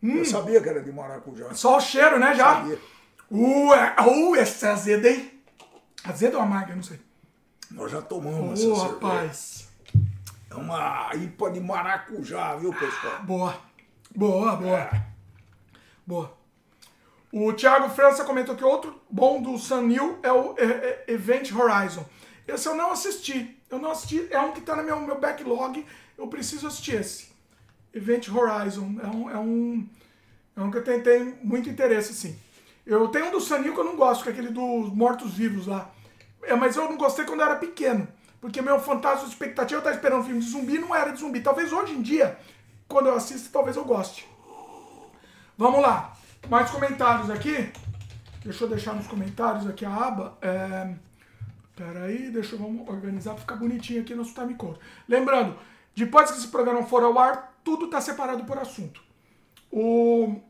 Hum. 0.00 0.18
Eu 0.18 0.24
sabia 0.24 0.60
que 0.60 0.68
era 0.68 0.80
de 0.80 0.92
maracujá. 0.92 1.52
Só 1.54 1.78
o 1.78 1.80
cheiro, 1.80 2.20
né, 2.20 2.36
já? 2.36 2.54
Sabia. 2.54 2.78
Uh, 3.28 3.74
é, 3.74 3.96
uh, 4.00 4.36
essa 4.36 4.68
é 4.68 4.70
azeda, 4.70 5.10
hein? 5.10 5.42
Azeda 6.04 6.36
ou 6.36 6.42
amarga, 6.44 6.76
não 6.76 6.82
sei. 6.84 7.00
Nós 7.68 7.90
já 7.90 8.00
tomamos 8.00 8.64
Ô, 8.64 8.74
essa 8.74 8.80
cerveja. 8.80 8.92
rapaz. 8.92 9.61
É 10.52 10.54
uma 10.54 11.10
IPA 11.14 11.50
de 11.50 11.60
maracujá, 11.60 12.54
viu, 12.56 12.72
pessoal? 12.74 13.22
Boa. 13.22 13.58
Boa, 14.14 14.56
boa. 14.56 14.90
Boa. 16.06 16.38
O 17.32 17.54
Thiago 17.54 17.88
França 17.88 18.24
comentou 18.24 18.54
que 18.54 18.62
outro 18.62 19.00
bom 19.10 19.40
do 19.40 19.56
Sunil 19.56 20.18
é 20.22 20.30
o 20.30 20.54
é, 20.58 20.64
é, 20.64 21.04
Event 21.08 21.50
Horizon. 21.52 22.04
Esse 22.46 22.68
eu 22.68 22.74
não 22.74 22.90
assisti. 22.90 23.58
Eu 23.70 23.78
não 23.78 23.92
assisti. 23.92 24.28
É 24.30 24.38
um 24.40 24.52
que 24.52 24.60
tá 24.60 24.76
no 24.76 24.82
meu, 24.82 25.00
meu 25.00 25.18
backlog. 25.18 25.86
Eu 26.18 26.28
preciso 26.28 26.66
assistir 26.66 26.96
esse. 26.96 27.32
Event 27.94 28.28
Horizon. 28.28 28.96
É 29.02 29.06
um, 29.06 29.30
é 29.30 29.38
um, 29.38 29.88
é 30.54 30.60
um 30.60 30.70
que 30.70 30.76
eu 30.76 30.84
tenho, 30.84 31.02
tenho 31.02 31.38
muito 31.42 31.70
interesse, 31.70 32.12
sim. 32.12 32.38
Eu 32.84 33.08
tenho 33.08 33.28
um 33.28 33.30
do 33.30 33.40
Sunil 33.40 33.72
que 33.72 33.80
eu 33.80 33.84
não 33.84 33.96
gosto, 33.96 34.22
que 34.22 34.28
é 34.28 34.32
aquele 34.32 34.48
dos 34.48 34.92
mortos-vivos 34.92 35.66
lá. 35.66 35.90
É, 36.42 36.54
mas 36.54 36.76
eu 36.76 36.84
não 36.90 36.98
gostei 36.98 37.24
quando 37.24 37.40
eu 37.40 37.46
era 37.46 37.56
pequeno. 37.56 38.06
Porque 38.42 38.60
meu 38.60 38.80
fantasma 38.80 39.24
de 39.24 39.30
expectativa, 39.30 39.76
eu 39.76 39.78
estava 39.78 39.94
esperando 39.94 40.22
um 40.22 40.24
filme 40.24 40.40
de 40.40 40.50
zumbi, 40.50 40.76
não 40.76 40.92
era 40.92 41.12
de 41.12 41.20
zumbi. 41.20 41.40
Talvez 41.40 41.72
hoje 41.72 41.92
em 41.94 42.02
dia, 42.02 42.36
quando 42.88 43.06
eu 43.06 43.14
assisto, 43.14 43.50
talvez 43.52 43.76
eu 43.76 43.84
goste. 43.84 44.28
Vamos 45.56 45.80
lá. 45.80 46.12
Mais 46.50 46.68
comentários 46.68 47.30
aqui. 47.30 47.72
Deixa 48.44 48.64
eu 48.64 48.68
deixar 48.68 48.94
nos 48.94 49.06
comentários 49.06 49.64
aqui 49.68 49.84
a 49.84 49.94
aba. 49.94 50.36
É... 50.42 50.92
Pera 51.76 52.06
aí, 52.06 52.30
deixa 52.30 52.56
eu 52.56 52.58
vamos 52.58 52.88
organizar 52.88 53.30
para 53.34 53.42
ficar 53.42 53.54
bonitinho 53.54 54.02
aqui 54.02 54.12
no 54.12 54.22
nosso 54.22 54.34
time 54.34 54.54
code. 54.56 54.80
Lembrando, 55.08 55.56
depois 55.94 56.28
que 56.32 56.38
esse 56.38 56.48
programa 56.48 56.82
for 56.82 57.04
ao 57.04 57.16
ar, 57.16 57.54
tudo 57.62 57.84
está 57.84 58.00
separado 58.00 58.42
por 58.42 58.58
assunto. 58.58 59.00
O... 59.70 60.40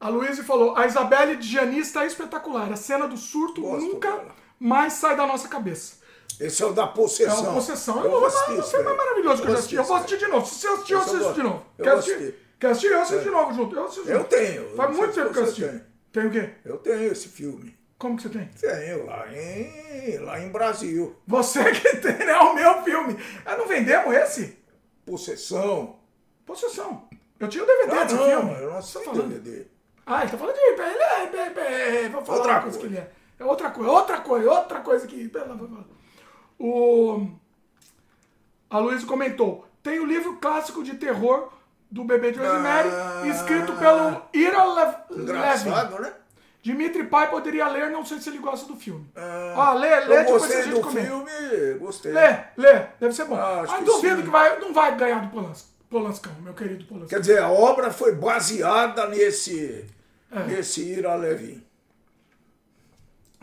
A 0.00 0.08
Luísa 0.08 0.42
falou, 0.42 0.74
a 0.78 0.86
Isabelle 0.86 1.36
de 1.36 1.46
Gianni 1.46 1.80
está 1.80 2.06
espetacular. 2.06 2.72
A 2.72 2.76
cena 2.76 3.06
do 3.06 3.18
surto 3.18 3.60
Gosto 3.60 3.86
nunca 3.86 4.10
dela. 4.10 4.34
mais 4.58 4.94
sai 4.94 5.14
da 5.14 5.26
nossa 5.26 5.46
cabeça. 5.46 6.02
Esse 6.40 6.62
é 6.62 6.66
o 6.66 6.72
da 6.72 6.84
É 6.84 6.86
possessão. 6.88 7.42
uma 7.44 7.54
possessão. 7.54 7.98
Eu 7.98 8.04
Eu 8.04 8.10
vou 8.10 8.26
assistir 8.26 8.50
é 8.50 8.54
o 8.54 8.62
daí. 8.72 8.84
mais 8.84 8.96
maravilhoso 8.96 9.42
que 9.42 9.48
eu 9.48 9.52
já 9.52 9.58
assisti. 9.58 9.74
Eu 9.76 9.84
vou 9.84 9.96
assistir 9.96 10.18
de 10.18 10.26
novo. 10.26 10.46
Se 10.46 10.54
você 10.60 10.66
assistiu, 10.68 10.96
eu 10.98 11.02
eu 11.02 11.06
assisto 11.14 11.32
de 11.34 11.42
novo. 11.42 11.66
eu 11.78 11.84
Quer 11.84 11.90
assistir? 11.92 12.12
assistir. 12.14 12.34
Quer 12.58 12.66
assistir? 12.70 12.86
Eu 12.92 13.00
assisto 13.02 13.22
de 13.24 13.30
novo 13.30 13.54
junto. 13.54 13.76
Eu 13.76 13.84
assisto 13.84 14.08
Eu 14.10 14.24
tenho. 14.24 14.76
Faz 14.76 14.96
muito 14.96 15.14
tempo 15.14 15.32
que 15.32 15.38
eu 15.38 15.42
assisti. 15.44 15.82
Tem 16.12 16.26
o 16.26 16.30
quê? 16.30 16.50
Eu 16.64 16.76
tenho 16.78 17.12
esse 17.12 17.28
filme. 17.28 17.76
Como 17.98 18.16
que 18.16 18.22
você 18.24 18.28
tem? 18.28 18.46
Tenho 18.60 19.06
lá 19.06 19.26
em, 19.32 20.18
lá 20.18 20.40
em 20.40 20.48
Brasil. 20.50 21.16
Você 21.26 21.62
que 21.72 21.96
tem, 21.98 22.18
né? 22.18 22.36
O 22.38 22.54
meu 22.54 22.82
filme. 22.82 23.16
Ah, 23.46 23.56
não 23.56 23.66
vendemos 23.68 24.12
esse? 24.14 24.58
Possessão. 25.06 25.96
Possessão. 26.44 27.08
Eu 27.38 27.48
tinha 27.48 27.62
o 27.62 27.66
DVD 27.66 27.92
Ah, 27.92 28.04
desse 28.04 28.14
não, 28.16 28.24
filme. 28.24 28.60
eu 28.60 28.70
não 28.70 28.78
assisti 28.78 28.98
tá 28.98 29.04
falando? 29.04 29.28
DVD. 29.28 29.66
Ah, 30.06 30.22
ele 30.22 30.30
tá 30.32 30.38
falando 30.38 30.54
de. 30.54 30.60
É. 30.60 30.84
é, 30.84 32.00
é, 32.02 32.04
é, 32.04 32.08
Vou 32.08 32.24
falar 32.24 32.38
Outra 32.38 32.52
outra 32.54 32.60
coisa 32.62 32.78
que 32.78 32.84
coisa. 32.86 32.86
ele 32.86 32.96
é. 32.98 33.10
É 33.38 33.44
outra 33.44 33.70
coisa, 33.70 33.90
outra 33.90 34.20
coisa, 34.20 34.50
outra 34.50 34.80
coisa 34.80 35.06
que. 35.06 35.28
pela- 35.28 35.56
O. 36.66 37.26
A 38.70 38.78
Luísa 38.78 39.06
comentou: 39.06 39.66
tem 39.82 39.98
o 40.00 40.06
livro 40.06 40.36
clássico 40.36 40.82
de 40.82 40.94
terror 40.94 41.52
do 41.90 42.04
bebê 42.04 42.32
de 42.32 42.38
Rosemary, 42.38 42.88
Ah. 42.88 43.22
escrito 43.28 43.72
pelo 43.74 44.22
Ira 44.32 44.64
Lev- 44.64 44.94
Levin. 45.10 45.70
Né? 46.00 46.12
Dimitri 46.62 47.04
Pai 47.04 47.30
poderia 47.30 47.68
ler, 47.68 47.90
não 47.90 48.04
sei 48.06 48.18
se 48.18 48.30
ele 48.30 48.38
gosta 48.38 48.66
do 48.66 48.74
filme. 48.74 49.06
Ah, 49.14 49.54
Ó, 49.56 49.74
lê, 49.74 50.00
lê, 50.00 50.16
eu 50.16 50.24
depois 50.24 50.42
a 50.44 50.62
gente 50.62 50.74
do 50.74 50.80
comenta. 50.80 51.06
filme, 51.06 51.74
gostei. 51.78 52.10
Lê, 52.12 52.38
lê, 52.56 52.86
deve 52.98 53.12
ser 53.12 53.26
bom. 53.26 53.36
Ah, 53.36 53.64
Mas 53.68 53.78
que 53.80 53.84
duvido 53.84 54.16
sim. 54.16 54.22
que 54.22 54.30
vai, 54.30 54.58
não 54.58 54.72
vai 54.72 54.96
ganhar 54.96 55.20
do 55.20 55.28
Polans- 55.28 55.66
Polanscão, 55.90 56.32
meu 56.40 56.54
querido 56.54 56.86
Polanscão. 56.86 57.08
Quer 57.10 57.20
dizer, 57.20 57.42
a 57.42 57.50
obra 57.50 57.90
foi 57.92 58.14
baseada 58.14 59.06
nesse, 59.08 59.84
É. 60.32 60.40
nesse 60.44 60.82
Ira 60.82 61.14
Levin. 61.14 61.62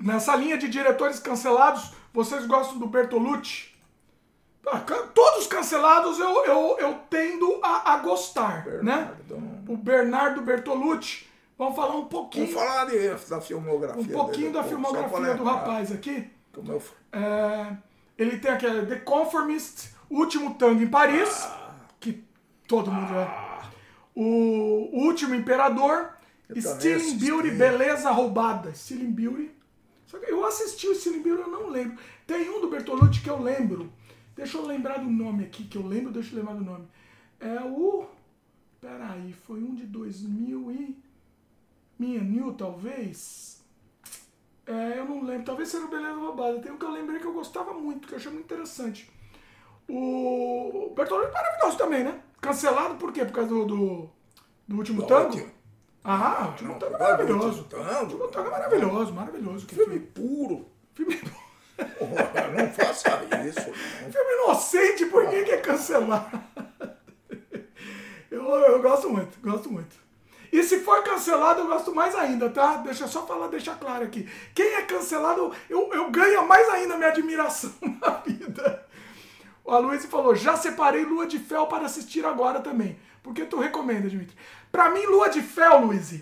Nessa 0.01 0.35
linha 0.35 0.57
de 0.57 0.67
diretores 0.67 1.19
cancelados, 1.19 1.93
vocês 2.13 2.45
gostam 2.45 2.77
do 2.79 2.87
Bertolucci? 2.87 3.71
Ah, 4.67 4.79
Todos 5.13 5.47
cancelados 5.47 6.19
eu, 6.19 6.45
eu, 6.45 6.77
eu 6.79 6.93
tendo 7.09 7.59
a, 7.63 7.93
a 7.93 7.97
gostar, 7.97 8.65
né? 8.83 9.11
Bernardo. 9.27 9.71
O 9.73 9.77
Bernardo 9.77 10.41
Bertolucci, 10.41 11.25
vamos 11.57 11.75
falar 11.75 11.95
um 11.95 12.05
pouquinho, 12.05 12.47
Vamos 12.53 12.61
falar 12.61 12.85
de, 12.85 13.09
da 13.29 13.41
filmografia 13.41 14.01
um 14.01 14.05
pouquinho 14.07 14.51
dele, 14.51 14.63
da 14.63 14.63
filmografia 14.63 15.33
do 15.35 15.43
rapaz 15.43 15.91
aqui. 15.91 16.29
Como 16.53 16.71
eu, 16.73 16.83
É, 17.11 17.75
ele 18.17 18.37
tem 18.37 18.51
aquele 18.51 18.85
The 18.85 18.97
Conformist, 18.97 19.89
Último 20.09 20.53
Tango 20.55 20.83
em 20.83 20.87
Paris, 20.87 21.43
Ah. 21.45 21.71
que 21.99 22.23
todo 22.67 22.91
mundo 22.91 23.13
é. 23.15 23.51
O, 24.13 24.21
o 24.93 25.05
Último 25.05 25.33
Imperador, 25.33 26.09
Stealing. 26.55 27.15
Beauty, 27.17 27.51
Beleza 27.51 28.11
Roubada. 28.11 28.73
Stealing 28.75 29.11
Beauty. 29.11 29.49
Só 30.11 30.19
que 30.19 30.29
eu 30.29 30.45
assisti 30.45 30.89
o 30.89 30.93
Stealing 30.93 31.21
Beauty, 31.21 31.41
eu 31.43 31.47
não 31.47 31.69
lembro. 31.69 31.97
Tem 32.27 32.49
um 32.49 32.59
do 32.59 32.69
Bertolucci 32.69 33.21
que 33.21 33.29
eu 33.29 33.41
lembro. 33.41 33.89
Deixa 34.35 34.57
eu 34.57 34.65
lembrar 34.65 34.97
do 34.97 35.09
nome 35.09 35.45
aqui, 35.45 35.63
que 35.63 35.77
eu 35.77 35.87
lembro, 35.87 36.11
deixa 36.11 36.33
eu 36.33 36.39
lembrar 36.39 36.55
do 36.55 36.65
nome. 36.65 36.85
É 37.39 37.61
o. 37.61 38.05
Peraí, 38.81 39.31
foi 39.31 39.63
um 39.63 39.73
de 39.73 39.85
2000 39.85 40.71
e. 40.73 40.97
Minha 41.97 42.19
New, 42.19 42.53
talvez. 42.55 43.63
É, 44.67 44.99
eu 44.99 45.05
não 45.05 45.23
lembro. 45.23 45.45
Talvez 45.45 45.69
seja 45.69 45.85
o 45.85 45.89
Beleza 45.89 46.19
Roubada. 46.19 46.59
Tem 46.59 46.73
um 46.73 46.77
que 46.77 46.83
eu 46.83 46.91
lembrei 46.91 47.17
que 47.17 47.25
eu 47.25 47.33
gostava 47.33 47.73
muito, 47.73 48.05
que 48.05 48.13
eu 48.13 48.17
achei 48.17 48.31
muito 48.33 48.43
interessante. 48.43 49.09
O 49.87 50.91
Bertolucci 50.93 51.29
é 51.29 51.31
maravilhoso 51.31 51.77
também, 51.77 52.03
né? 52.03 52.21
Cancelado 52.41 52.95
por 52.95 53.13
quê? 53.13 53.23
Por 53.23 53.31
causa 53.31 53.49
do, 53.49 53.65
do, 53.65 54.09
do 54.67 54.75
último 54.75 55.07
tango? 55.07 55.29
Ótimo. 55.29 55.60
Ah, 56.03 56.45
o 56.45 56.47
último 56.51 56.73
Não, 56.73 56.79
tango 56.79 56.95
é 56.95 56.99
maravilhoso. 56.99 57.67
O 57.71 58.01
último 58.03 58.27
tango 58.29 58.47
é 58.47 58.51
maravilhoso, 58.51 59.13
maravilhoso. 59.13 59.67
Que 59.67 59.75
Filme 59.75 59.99
filme. 59.99 60.07
puro. 60.07 60.67
Filme, 60.93 61.15
Porra, 61.97 62.47
não 62.55 62.67
faça 62.73 63.09
isso. 63.47 63.59
Não. 63.59 64.11
filme 64.11 64.33
inocente, 64.43 65.05
por 65.07 65.27
que 65.29 65.43
quer 65.43 65.61
cancelar? 65.61 66.29
Eu, 68.29 68.43
eu 68.43 68.81
gosto 68.81 69.09
muito, 69.09 69.39
gosto 69.41 69.69
muito. 69.71 69.95
E 70.51 70.63
se 70.63 70.79
for 70.81 71.01
cancelado, 71.03 71.61
eu 71.61 71.67
gosto 71.67 71.93
mais 71.95 72.13
ainda, 72.15 72.49
tá? 72.49 72.77
Deixa 72.77 73.05
eu 73.05 73.07
só 73.07 73.25
falar, 73.25 73.47
deixar 73.47 73.77
claro 73.79 74.03
aqui. 74.03 74.29
Quem 74.53 74.73
é 74.75 74.81
cancelado, 74.81 75.53
eu, 75.69 75.89
eu 75.93 76.11
ganho 76.11 76.45
mais 76.47 76.67
ainda 76.69 76.97
minha 76.97 77.09
admiração 77.09 77.71
na 78.01 78.09
vida. 78.17 78.85
O 79.63 79.71
Aloysio 79.71 80.09
falou, 80.09 80.35
já 80.35 80.57
separei 80.57 81.05
Lua 81.05 81.25
de 81.25 81.39
Fel 81.39 81.67
para 81.67 81.85
assistir 81.85 82.25
agora 82.25 82.59
também. 82.59 82.99
Por 83.23 83.33
que 83.33 83.45
tu 83.45 83.59
recomenda, 83.59 84.09
Dimitri? 84.09 84.35
Pra 84.71 84.89
mim, 84.89 85.05
Lua 85.05 85.29
de 85.29 85.41
Fel, 85.41 85.85
Luiz, 85.85 86.21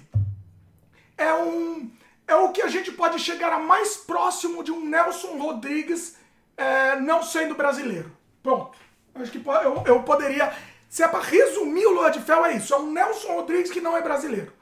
é 1.18 1.34
um 1.34 1.92
é 2.30 2.36
o 2.36 2.52
que 2.52 2.62
a 2.62 2.68
gente 2.68 2.92
pode 2.92 3.18
chegar 3.20 3.52
a 3.52 3.60
mais 3.60 3.98
próximo 3.98 4.64
de 4.64 4.72
um 4.72 4.86
Nelson 4.86 5.38
Rodrigues 5.40 6.16
é, 6.56 7.00
não 7.00 7.24
sendo 7.24 7.56
brasileiro. 7.56 8.12
Pronto. 8.44 8.78
Acho 9.16 9.32
que 9.32 9.42
eu, 9.48 9.84
eu 9.86 10.04
poderia. 10.04 10.54
Se 10.88 11.02
é 11.02 11.08
pra 11.08 11.20
resumir 11.20 11.86
o 11.88 11.92
Lua 11.92 12.12
de 12.12 12.22
Fel, 12.22 12.46
é 12.46 12.56
isso. 12.56 12.74
É 12.74 12.78
um 12.78 12.92
Nelson 12.92 13.34
Rodrigues 13.34 13.72
que 13.72 13.82
não 13.82 13.98
é 13.98 14.02
brasileiro. 14.02 14.54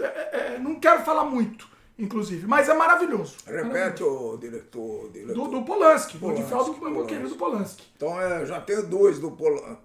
É, 0.00 0.04
é, 0.04 0.54
é, 0.54 0.58
não 0.58 0.78
quero 0.80 1.04
falar 1.04 1.24
muito, 1.24 1.68
inclusive, 1.96 2.46
mas 2.46 2.68
é 2.68 2.74
maravilhoso. 2.74 3.36
Repete 3.46 4.02
o 4.02 4.36
diretor. 4.36 5.10
diretor. 5.12 5.34
Do, 5.34 5.48
do 5.48 5.62
Polanski. 5.64 6.18
Lua 6.18 6.34
de 6.34 6.42
Fel 6.42 6.64
do 6.64 6.74
Polanski, 6.74 6.90
meu 6.90 7.06
querido 7.06 7.36
Polanski. 7.36 7.84
Então 7.96 8.20
é, 8.20 8.44
já 8.44 8.60
tem 8.60 8.82
dois 8.82 9.20
do 9.20 9.30
Polan. 9.30 9.78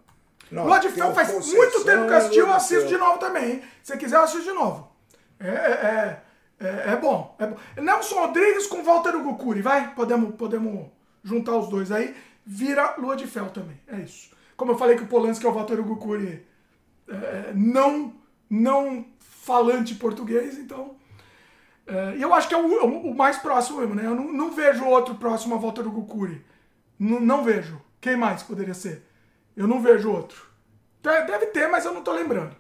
Não, 0.52 0.66
Lua 0.66 0.80
de 0.80 0.90
Fel 0.90 1.14
faz 1.14 1.32
Possessão 1.32 1.58
muito 1.58 1.84
tempo 1.84 2.06
que 2.06 2.12
eu 2.12 2.18
assisti, 2.18 2.40
eu 2.40 2.54
assisto 2.54 2.88
de 2.88 2.98
novo 2.98 3.18
também, 3.18 3.52
hein? 3.52 3.64
Se 3.82 3.98
quiser, 3.98 4.18
eu 4.18 4.24
assisto 4.24 4.44
de 4.44 4.54
novo. 4.54 4.92
É, 5.40 5.48
é, 5.48 6.22
é, 6.60 6.66
é, 6.66 6.94
é 6.94 6.96
bom, 6.96 7.36
é 7.40 7.48
bom. 7.48 7.58
Nelson 7.82 8.16
Rodrigues 8.16 8.68
com 8.68 8.84
Walter 8.84 9.16
Hugo 9.16 9.36
Cury, 9.38 9.62
vai? 9.62 9.94
Podemos, 9.94 10.36
podemos 10.36 10.88
juntar 11.24 11.58
os 11.58 11.70
dois 11.70 11.92
aí. 11.92 12.16
Vira 12.46 12.96
Lua 12.98 13.16
de 13.16 13.26
Fel 13.26 13.50
também, 13.50 13.80
é 13.88 13.98
isso. 13.98 14.32
Como 14.56 14.72
eu 14.72 14.78
falei 14.78 14.96
que 14.96 15.04
o 15.04 15.08
Polanski 15.08 15.46
é 15.46 15.50
o 15.50 15.54
Walter 15.54 15.80
Hugo 15.80 15.98
Cury 15.98 16.46
é, 17.08 17.52
não, 17.54 18.14
não 18.50 19.06
falante 19.20 19.96
português, 19.96 20.58
então... 20.58 20.96
é, 21.88 22.18
E 22.18 22.22
eu 22.22 22.34
acho 22.34 22.48
que 22.48 22.54
é 22.54 22.58
o, 22.58 22.86
o 22.86 23.16
mais 23.16 23.38
próximo 23.38 23.80
mesmo, 23.80 23.96
né? 23.96 24.06
Eu 24.06 24.16
não, 24.16 24.32
não 24.32 24.52
vejo 24.52 24.86
outro 24.86 25.16
próximo 25.16 25.56
a 25.56 25.58
Walter. 25.58 25.84
Não, 27.00 27.20
não 27.20 27.44
vejo. 27.44 27.82
Quem 28.00 28.16
mais 28.16 28.44
poderia 28.44 28.74
ser? 28.74 29.06
Eu 29.56 29.68
não 29.68 29.82
vejo 29.82 30.12
outro. 30.12 30.46
De- 31.02 31.26
Deve 31.26 31.48
ter, 31.48 31.68
mas 31.68 31.86
eu 31.86 31.94
não 31.94 32.02
tô 32.02 32.12
lembrando. 32.12 32.56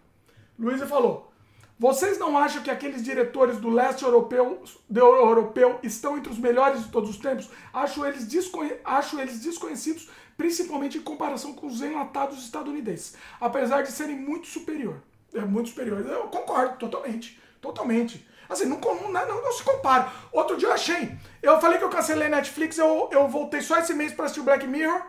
Luísa 0.57 0.85
falou: 0.85 1.31
Vocês 1.79 2.17
não 2.19 2.37
acham 2.37 2.61
que 2.61 2.69
aqueles 2.69 3.03
diretores 3.03 3.57
do 3.57 3.69
leste 3.69 4.03
europeu, 4.03 4.63
do 4.89 4.99
europeu 4.99 5.79
estão 5.83 6.17
entre 6.17 6.31
os 6.31 6.37
melhores 6.37 6.83
de 6.83 6.91
todos 6.91 7.09
os 7.09 7.17
tempos? 7.17 7.49
Acho 7.73 8.05
eles, 8.05 8.27
desconhe- 8.27 8.77
acho 8.85 9.19
eles 9.19 9.39
desconhecidos, 9.39 10.09
principalmente 10.37 10.97
em 10.97 11.01
comparação 11.01 11.53
com 11.53 11.67
os 11.67 11.81
enlatados 11.81 12.43
estadunidenses, 12.43 13.15
apesar 13.41 13.81
de 13.81 13.91
serem 13.91 14.15
muito 14.15 14.47
superior. 14.47 15.01
É 15.33 15.41
muito 15.41 15.69
superior. 15.69 16.05
Eu 16.05 16.23
concordo, 16.27 16.77
totalmente. 16.77 17.41
Totalmente. 17.59 18.27
Assim, 18.47 18.65
não, 18.65 18.77
não, 18.79 19.09
não- 19.11 19.41
não 19.41 19.51
se 19.53 19.63
compara. 19.63 20.11
Outro 20.31 20.57
dia 20.57 20.67
eu 20.67 20.73
achei. 20.73 21.17
Eu 21.41 21.59
falei 21.59 21.77
que 21.79 21.83
eu 21.83 21.89
cancelei 21.89 22.27
Netflix, 22.29 22.77
eu, 22.77 23.09
eu 23.11 23.27
voltei 23.27 23.61
só 23.61 23.77
esse 23.79 23.93
mês 23.93 24.13
pra 24.13 24.25
assistir 24.25 24.41
Black 24.43 24.67
Mirror 24.67 25.01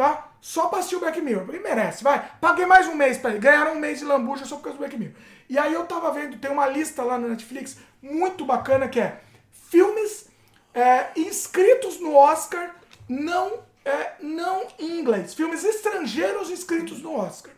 tá? 0.00 0.32
Só 0.40 0.68
pra 0.68 0.78
assistir 0.78 0.96
o 0.96 1.00
Black 1.00 1.20
Mirror, 1.20 1.44
porque 1.44 1.60
merece, 1.60 2.02
vai. 2.02 2.30
Paguei 2.40 2.64
mais 2.64 2.88
um 2.88 2.94
mês 2.94 3.18
pra 3.18 3.30
ele, 3.32 3.38
ganharam 3.38 3.74
um 3.74 3.78
mês 3.78 3.98
de 3.98 4.06
lambuja 4.06 4.46
só 4.46 4.56
por 4.56 4.62
causa 4.62 4.78
do 4.78 4.80
Black 4.80 4.96
Mirror. 4.96 5.14
E 5.46 5.58
aí 5.58 5.74
eu 5.74 5.84
tava 5.84 6.10
vendo, 6.10 6.38
tem 6.38 6.50
uma 6.50 6.66
lista 6.66 7.02
lá 7.02 7.18
no 7.18 7.28
Netflix 7.28 7.76
muito 8.00 8.46
bacana 8.46 8.88
que 8.88 8.98
é 8.98 9.20
filmes 9.68 10.26
é, 10.72 11.08
inscritos 11.16 12.00
no 12.00 12.14
Oscar 12.14 12.74
não, 13.06 13.58
é, 13.84 14.12
não 14.20 14.66
em 14.78 15.00
inglês, 15.00 15.34
filmes 15.34 15.64
estrangeiros 15.64 16.48
inscritos 16.48 17.02
no 17.02 17.14
Oscar. 17.14 17.52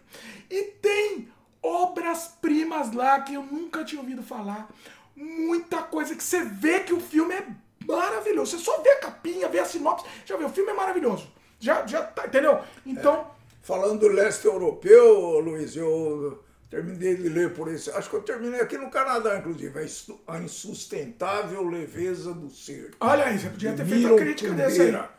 E 0.50 0.64
tem 0.82 1.28
obras-primas 1.62 2.92
lá 2.92 3.20
que 3.20 3.34
eu 3.34 3.44
nunca 3.44 3.84
tinha 3.84 4.00
ouvido 4.00 4.20
falar. 4.20 4.68
Muita 5.14 5.80
coisa 5.80 6.16
que 6.16 6.24
você 6.24 6.42
vê 6.42 6.80
que 6.80 6.92
o 6.92 7.00
filme 7.00 7.34
é 7.34 7.46
maravilhoso. 7.86 8.58
Você 8.58 8.64
só 8.64 8.80
vê 8.80 8.90
a 8.90 9.00
capinha, 9.00 9.48
vê 9.48 9.60
a 9.60 9.64
sinopse, 9.64 10.04
já 10.26 10.36
vê, 10.36 10.44
o 10.44 10.50
filme 10.50 10.72
é 10.72 10.74
maravilhoso. 10.74 11.30
Já, 11.62 11.86
já 11.86 12.02
tá, 12.02 12.26
entendeu? 12.26 12.60
Então, 12.84 13.30
Falando 13.62 14.00
do 14.00 14.08
leste 14.08 14.44
europeu, 14.46 15.38
Luiz, 15.38 15.76
eu 15.76 16.42
terminei 16.68 17.14
de 17.16 17.28
ler 17.28 17.54
por 17.54 17.68
esse. 17.72 17.90
Acho 17.92 18.10
que 18.10 18.16
eu 18.16 18.22
terminei 18.22 18.60
aqui 18.60 18.76
no 18.76 18.90
Canadá, 18.90 19.38
inclusive. 19.38 19.78
A 19.78 19.84
Insu- 19.84 20.20
A 20.26 20.38
Insustentável 20.40 21.62
Leveza 21.68 22.34
do 22.34 22.50
Ser. 22.50 22.90
olha 23.00 23.24
aí, 23.26 23.38
você 23.38 23.48
podia 23.48 23.72
ter 23.72 23.84
feito 23.86 24.12
a 24.12 24.16
crítica 24.16 24.50
desse 24.52 24.80
aí. 24.80 24.86
Kundera. 24.88 25.10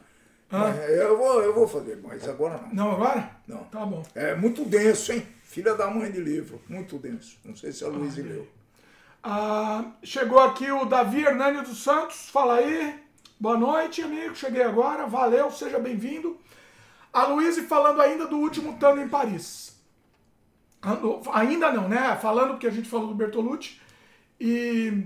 Mas 0.52 0.90
Eu, 0.90 1.18
vou, 1.18 1.41
eu 1.41 1.53
vou 1.53 1.68
fazer, 1.68 1.98
mas 2.03 2.28
agora 2.28 2.60
não. 2.61 2.74
Não 2.74 2.91
agora? 2.91 3.32
Não. 3.48 3.64
Tá 3.64 3.86
bom. 3.86 4.03
É 4.14 4.36
muito 4.36 4.65
denso, 4.65 5.14
hein? 5.14 5.26
Filha 5.45 5.74
da 5.74 5.88
mãe 5.90 6.11
de 6.11 6.20
livro. 6.20 6.61
Muito 6.68 6.98
denso. 6.98 7.38
Não 7.45 7.56
sei 7.56 7.72
se 7.72 7.86
a 7.86 7.88
Luiz 7.88 8.18
leu. 8.18 8.45
Ah, 9.24 9.86
chegou 10.03 10.40
aqui 10.40 10.70
o 10.70 10.84
Davi 10.86 11.24
Hernani 11.24 11.61
dos 11.61 11.82
Santos. 11.82 12.30
Fala 12.30 12.56
aí. 12.56 13.02
Boa 13.44 13.57
noite, 13.57 14.02
amigo. 14.02 14.34
Cheguei 14.34 14.64
agora. 14.64 15.06
Valeu, 15.06 15.52
seja 15.52 15.78
bem-vindo. 15.78 16.40
A 17.11 17.26
Luíse 17.26 17.64
falando 17.64 18.02
ainda 18.02 18.26
do 18.26 18.38
último 18.38 18.78
tango 18.80 19.02
em 19.02 19.10
Paris. 19.10 19.78
Ainda 21.34 21.70
não, 21.70 21.90
né? 21.90 22.15
Falando 22.22 22.52
porque 22.52 22.68
a 22.68 22.72
gente 22.72 22.90
falou 22.90 23.07
do 23.07 23.14
Bertolucci. 23.14 23.82
E 24.40 25.06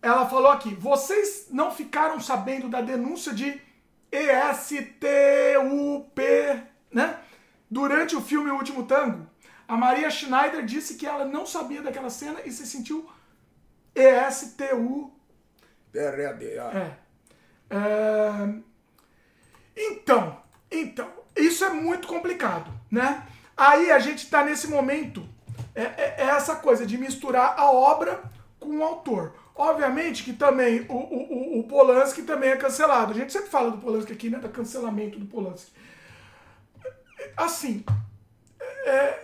ela 0.00 0.24
falou 0.28 0.52
aqui: 0.52 0.72
vocês 0.72 1.48
não 1.50 1.72
ficaram 1.72 2.20
sabendo 2.20 2.68
da 2.68 2.80
denúncia 2.80 3.34
de 3.34 3.60
ESTUP, 4.12 5.02
né? 6.92 7.18
Durante 7.68 8.14
o 8.14 8.20
filme 8.20 8.52
O 8.52 8.54
Último 8.54 8.86
Tango, 8.86 9.26
a 9.66 9.76
Maria 9.76 10.12
Schneider 10.12 10.64
disse 10.64 10.94
que 10.94 11.06
ela 11.06 11.24
não 11.24 11.44
sabia 11.44 11.82
daquela 11.82 12.08
cena 12.08 12.40
e 12.44 12.52
se 12.52 12.64
sentiu 12.64 13.10
ESTU. 13.96 15.10
Ah. 16.72 16.78
É. 16.78 17.01
É, 17.72 18.62
Então, 19.76 20.36
então, 20.70 21.08
isso 21.36 21.64
é 21.64 21.70
muito 21.70 22.06
complicado, 22.06 22.70
né? 22.90 23.26
Aí 23.56 23.90
a 23.90 23.98
gente 23.98 24.28
tá 24.28 24.44
nesse 24.44 24.68
momento, 24.68 25.26
é, 25.74 25.82
é- 25.82 26.14
é 26.18 26.24
essa 26.24 26.56
coisa 26.56 26.84
de 26.86 26.98
misturar 26.98 27.54
a 27.58 27.70
obra 27.70 28.22
com 28.60 28.76
o 28.78 28.84
autor. 28.84 29.34
Obviamente 29.54 30.24
que 30.24 30.32
também 30.32 30.84
o, 30.88 30.94
o, 30.94 31.60
o- 31.60 31.64
Polanski 31.64 32.22
também 32.22 32.50
é 32.50 32.56
cancelado. 32.56 33.12
A 33.12 33.14
gente 33.14 33.32
sempre 33.32 33.50
fala 33.50 33.70
do 33.70 33.78
Polanski 33.78 34.12
aqui, 34.12 34.30
né? 34.30 34.38
Do 34.38 34.48
cancelamento 34.48 35.18
do 35.18 35.26
Polanski. 35.26 35.70
Assim, 37.36 37.84
é, 38.86 39.18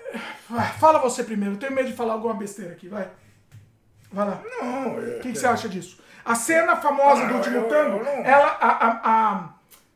vai, 0.49 0.73
fala 0.75 0.99
você 0.99 1.25
primeiro. 1.25 1.55
Eu 1.55 1.59
tenho 1.59 1.73
medo 1.73 1.89
de 1.91 1.97
falar 1.97 2.15
alguma 2.15 2.35
besteira 2.35 2.73
aqui, 2.73 2.89
vai. 2.89 3.11
Vai 4.13 4.27
lá. 4.29 4.43
Não, 4.61 4.99
é. 4.99 5.17
O 5.17 5.21
que, 5.21 5.33
que 5.33 5.39
você 5.39 5.47
acha 5.47 5.69
disso? 5.69 5.99
A 6.29 6.35
cena 6.35 6.77
famosa 6.77 7.27
do 7.27 7.35
Ah, 7.35 7.37
último 7.39 7.57
eu- 7.57 7.69
tango, 7.69 7.97
eu 7.99 8.05
não- 8.05 8.25
ela, 8.25 8.57
a, 8.61 8.87
a, 8.87 9.49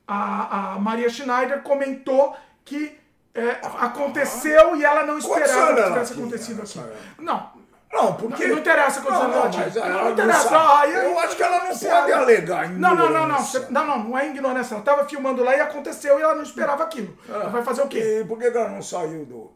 a, 0.08 0.72
a, 0.74 0.78
Maria 0.78 1.08
Schneider 1.08 1.62
comentou 1.62 2.36
que 2.64 2.98
é, 3.34 3.58
aconteceu 3.78 4.76
e 4.76 4.84
ela 4.84 5.04
não 5.04 5.18
esperava 5.18 5.74
que 5.74 5.80
ela 5.80 5.90
tivesse 5.92 6.12
acontecido 6.14 6.62
aqui. 6.62 6.80
Não, 7.18 7.50
Não, 7.92 8.14
porque. 8.14 8.46
Não 8.46 8.58
interessa 8.58 9.02
quantos 9.02 9.18
não, 9.18 9.26
anos 9.26 9.36
ela 9.36 9.44
não, 9.44 9.50
tinha. 9.70 9.84
Não, 9.90 10.04
não 10.04 10.10
interessa. 10.12 10.48
sabe. 10.48 10.54
Ah, 10.56 10.80
aí- 10.80 10.94
Eu 10.94 11.18
acho 11.18 11.36
que 11.36 11.42
ela 11.42 11.58
não 11.64 11.76
pode 11.78 12.12
alegar 12.12 12.68
Não, 12.70 12.94
não, 12.94 13.10
não, 13.10 13.26
não. 13.28 13.38
Não, 13.70 13.86
não, 13.86 13.98
não 14.04 14.18
é 14.18 14.26
ignorância. 14.28 14.74
Ela 14.74 14.80
estava 14.80 15.04
filmando 15.04 15.44
lá 15.44 15.54
e 15.54 15.60
aconteceu 15.60 16.18
e 16.18 16.22
ela 16.22 16.34
não 16.34 16.42
esperava 16.42 16.82
aquilo. 16.84 17.14
Ela 17.28 17.50
vai 17.50 17.62
fazer 17.62 17.82
o 17.82 17.88
quê? 17.88 18.20
E 18.22 18.24
por 18.24 18.38
que 18.38 18.46
ela 18.46 18.68
não 18.70 18.80
saiu 18.80 19.26
do, 19.26 19.52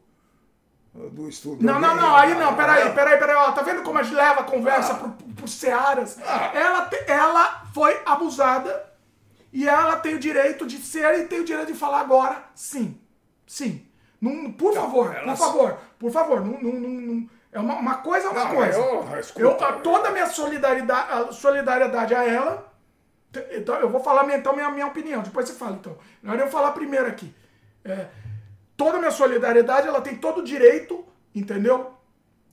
do 1.13 1.29
estúdio? 1.29 1.65
Não, 1.67 1.79
não, 1.79 1.95
não, 1.95 2.17
aí 2.17 2.35
não, 2.35 2.55
peraí, 2.57 2.91
peraí, 2.93 3.19
peraí, 3.19 3.37
ó, 3.37 3.53
tá 3.53 3.63
vendo 3.63 3.83
como 3.83 3.99
a 3.99 4.03
gente 4.03 4.15
leva 4.15 4.41
a 4.41 4.45
conversa 4.45 4.95
por, 4.95 5.11
por 5.35 5.49
searas? 5.49 6.19
Ela, 6.55 6.87
te- 6.87 7.05
ela 7.11 7.63
foi 7.75 8.01
abusada 8.07 8.85
e 9.53 9.69
ela 9.69 9.97
tem 9.97 10.15
o 10.15 10.19
direito 10.19 10.67
de 10.67 10.79
ser 10.79 11.21
e 11.21 11.25
tem 11.27 11.41
o 11.41 11.45
direito 11.45 11.73
de 11.73 11.79
falar 11.79 12.01
agora, 12.01 12.43
sim, 12.55 13.01
sim. 13.47 13.87
Não, 14.21 14.53
por 14.53 14.75
favor, 14.75 15.15
ela- 15.15 15.27
por 15.33 15.37
favor, 15.37 15.79
por 15.99 16.11
favor, 16.11 16.41
não, 16.45 16.59
não, 16.61 16.73
não, 16.73 16.89
não- 16.89 17.31
é 17.53 17.61
uma, 17.61 17.75
uma 17.77 17.95
coisa 17.97 18.27
é 18.27 18.31
uma 18.31 18.45
Não, 18.45 18.55
coisa. 18.55 18.79
eu- 18.79 19.21
escuta, 19.21 19.41
Eu, 19.45 19.51
a- 19.65 19.73
toda 19.75 20.09
a 20.09 20.13
minha 20.13 20.27
solidariedade, 20.27 21.13
a 21.13 21.33
solidariedade 21.33 22.15
a 22.15 22.25
ela, 22.25 22.73
então 23.53 23.75
eu 23.77 23.89
vou 23.91 24.03
falar 24.03 24.27
então 24.35 24.55
minha, 24.55 24.71
minha 24.71 24.87
opinião, 24.87 25.23
depois 25.23 25.47
você 25.49 25.55
fala 25.55 25.73
então. 25.77 25.97
Na 26.23 26.33
hora 26.33 26.43
eu 26.43 26.49
falar 26.49 26.73
primeiro 26.73 27.07
aqui. 27.07 27.35
É, 27.85 28.07
toda 28.77 28.97
a 28.97 28.99
minha 28.99 29.11
solidariedade, 29.11 29.89
ela 29.89 30.01
tem 30.01 30.17
todo 30.17 30.41
o 30.41 30.45
direito, 30.45 31.05
entendeu? 31.35 31.93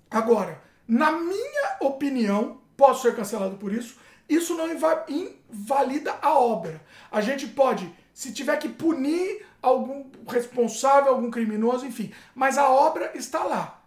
Agora, 0.09 0.61
na 0.87 1.11
minha 1.11 1.77
opinião, 1.81 2.61
posso 2.77 3.01
ser 3.03 3.15
cancelado 3.15 3.57
por 3.57 3.73
isso, 3.73 3.97
isso 4.27 4.55
não 4.55 4.71
inva- 4.71 5.05
invalida 5.07 6.15
a 6.21 6.37
obra. 6.37 6.81
A 7.11 7.21
gente 7.21 7.47
pode, 7.47 7.93
se 8.13 8.31
tiver 8.31 8.57
que 8.57 8.69
punir 8.69 9.45
algum 9.61 10.05
responsável, 10.27 11.13
algum 11.13 11.31
criminoso, 11.31 11.85
enfim, 11.85 12.13
mas 12.35 12.57
a 12.57 12.69
obra 12.69 13.11
está 13.15 13.43
lá, 13.43 13.81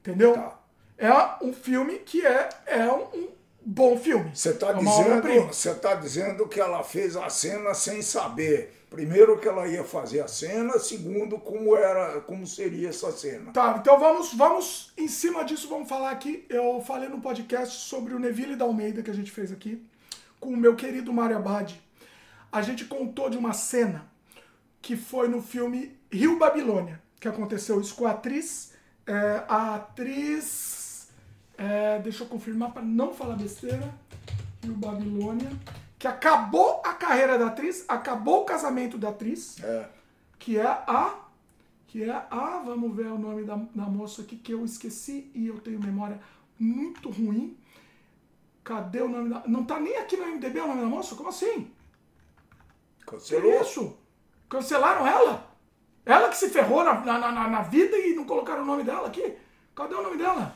entendeu? 0.00 0.34
Tá. 0.34 0.58
É 0.98 1.10
um 1.44 1.52
filme 1.52 1.98
que 1.98 2.24
é, 2.24 2.48
é 2.66 2.92
um, 2.92 3.28
bom 3.64 3.98
filme. 3.98 4.30
Você 4.34 4.50
está 4.50 4.70
é 4.70 4.74
dizendo, 4.74 5.80
tá 5.80 5.94
dizendo 5.94 6.48
que 6.48 6.60
ela 6.60 6.82
fez 6.82 7.16
a 7.16 7.28
cena 7.28 7.74
sem 7.74 8.02
saber. 8.02 8.81
Primeiro 8.92 9.38
que 9.38 9.48
ela 9.48 9.66
ia 9.66 9.82
fazer 9.82 10.20
a 10.20 10.28
cena, 10.28 10.78
segundo 10.78 11.38
como 11.38 11.74
era, 11.74 12.20
como 12.20 12.46
seria 12.46 12.90
essa 12.90 13.10
cena. 13.10 13.50
Tá, 13.50 13.78
então 13.80 13.98
vamos, 13.98 14.34
vamos, 14.34 14.92
em 14.98 15.08
cima 15.08 15.42
disso, 15.46 15.66
vamos 15.66 15.88
falar 15.88 16.10
aqui. 16.10 16.44
Eu 16.46 16.78
falei 16.82 17.08
no 17.08 17.18
podcast 17.18 17.88
sobre 17.88 18.12
o 18.12 18.18
Neville 18.18 18.54
da 18.54 18.66
Almeida 18.66 19.02
que 19.02 19.10
a 19.10 19.14
gente 19.14 19.30
fez 19.30 19.50
aqui, 19.50 19.82
com 20.38 20.50
o 20.50 20.56
meu 20.58 20.76
querido 20.76 21.10
Mário 21.10 21.38
Abad. 21.38 21.74
A 22.52 22.60
gente 22.60 22.84
contou 22.84 23.30
de 23.30 23.38
uma 23.38 23.54
cena 23.54 24.06
que 24.82 24.94
foi 24.94 25.26
no 25.26 25.40
filme 25.40 25.96
Rio 26.12 26.38
Babilônia, 26.38 27.00
que 27.18 27.26
aconteceu 27.26 27.80
isso 27.80 27.94
com 27.94 28.06
a 28.06 28.10
atriz. 28.10 28.74
é, 29.06 29.42
a 29.48 29.76
atriz. 29.76 31.08
é, 31.56 31.98
deixa 32.00 32.24
eu 32.24 32.28
confirmar 32.28 32.72
para 32.72 32.82
não 32.82 33.14
falar 33.14 33.36
besteira. 33.36 33.90
Rio 34.62 34.74
Babilônia. 34.74 35.50
Que 36.02 36.08
acabou 36.08 36.82
a 36.84 36.94
carreira 36.94 37.38
da 37.38 37.46
atriz, 37.46 37.84
acabou 37.86 38.42
o 38.42 38.44
casamento 38.44 38.98
da 38.98 39.10
atriz 39.10 39.62
É. 39.62 39.88
que 40.36 40.58
é 40.58 40.66
a 40.66 41.14
que 41.86 42.02
é 42.02 42.10
a 42.28 42.60
vamos 42.64 42.92
ver 42.96 43.06
o 43.06 43.16
nome 43.18 43.44
da, 43.44 43.54
da 43.54 43.84
moça 43.84 44.22
aqui 44.22 44.34
que 44.36 44.50
eu 44.52 44.64
esqueci 44.64 45.30
e 45.32 45.46
eu 45.46 45.60
tenho 45.60 45.78
memória 45.78 46.18
muito 46.58 47.08
ruim. 47.08 47.56
Cadê 48.64 49.00
o 49.00 49.08
nome 49.08 49.28
da 49.30 49.44
não 49.46 49.62
tá 49.64 49.78
nem 49.78 49.96
aqui 49.96 50.16
no 50.16 50.26
MDB 50.26 50.58
o 50.60 50.66
nome 50.66 50.80
da 50.80 50.86
moça? 50.88 51.14
Como 51.14 51.28
assim? 51.28 51.70
Que 52.98 53.06
Cancelou? 53.06 53.60
isso? 53.60 53.96
Cancelaram 54.48 55.06
ela? 55.06 55.46
Ela 56.04 56.28
que 56.30 56.36
se 56.36 56.48
ferrou 56.50 56.82
na, 56.82 56.94
na, 57.00 57.30
na, 57.30 57.48
na 57.48 57.62
vida 57.62 57.96
e 57.96 58.12
não 58.16 58.24
colocaram 58.24 58.64
o 58.64 58.66
nome 58.66 58.82
dela 58.82 59.06
aqui? 59.06 59.36
Cadê 59.72 59.94
o 59.94 60.02
nome 60.02 60.16
dela? 60.16 60.52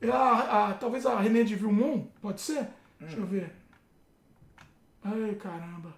É 0.00 0.08
a, 0.08 0.68
a- 0.68 0.74
talvez 0.74 1.04
a 1.04 1.18
René 1.18 1.42
de 1.42 1.56
Vilmont 1.56 2.08
pode 2.22 2.40
ser? 2.40 2.68
Deixa 3.00 3.16
eu 3.16 3.26
ver 3.26 3.57
ai 5.04 5.34
caramba 5.36 5.94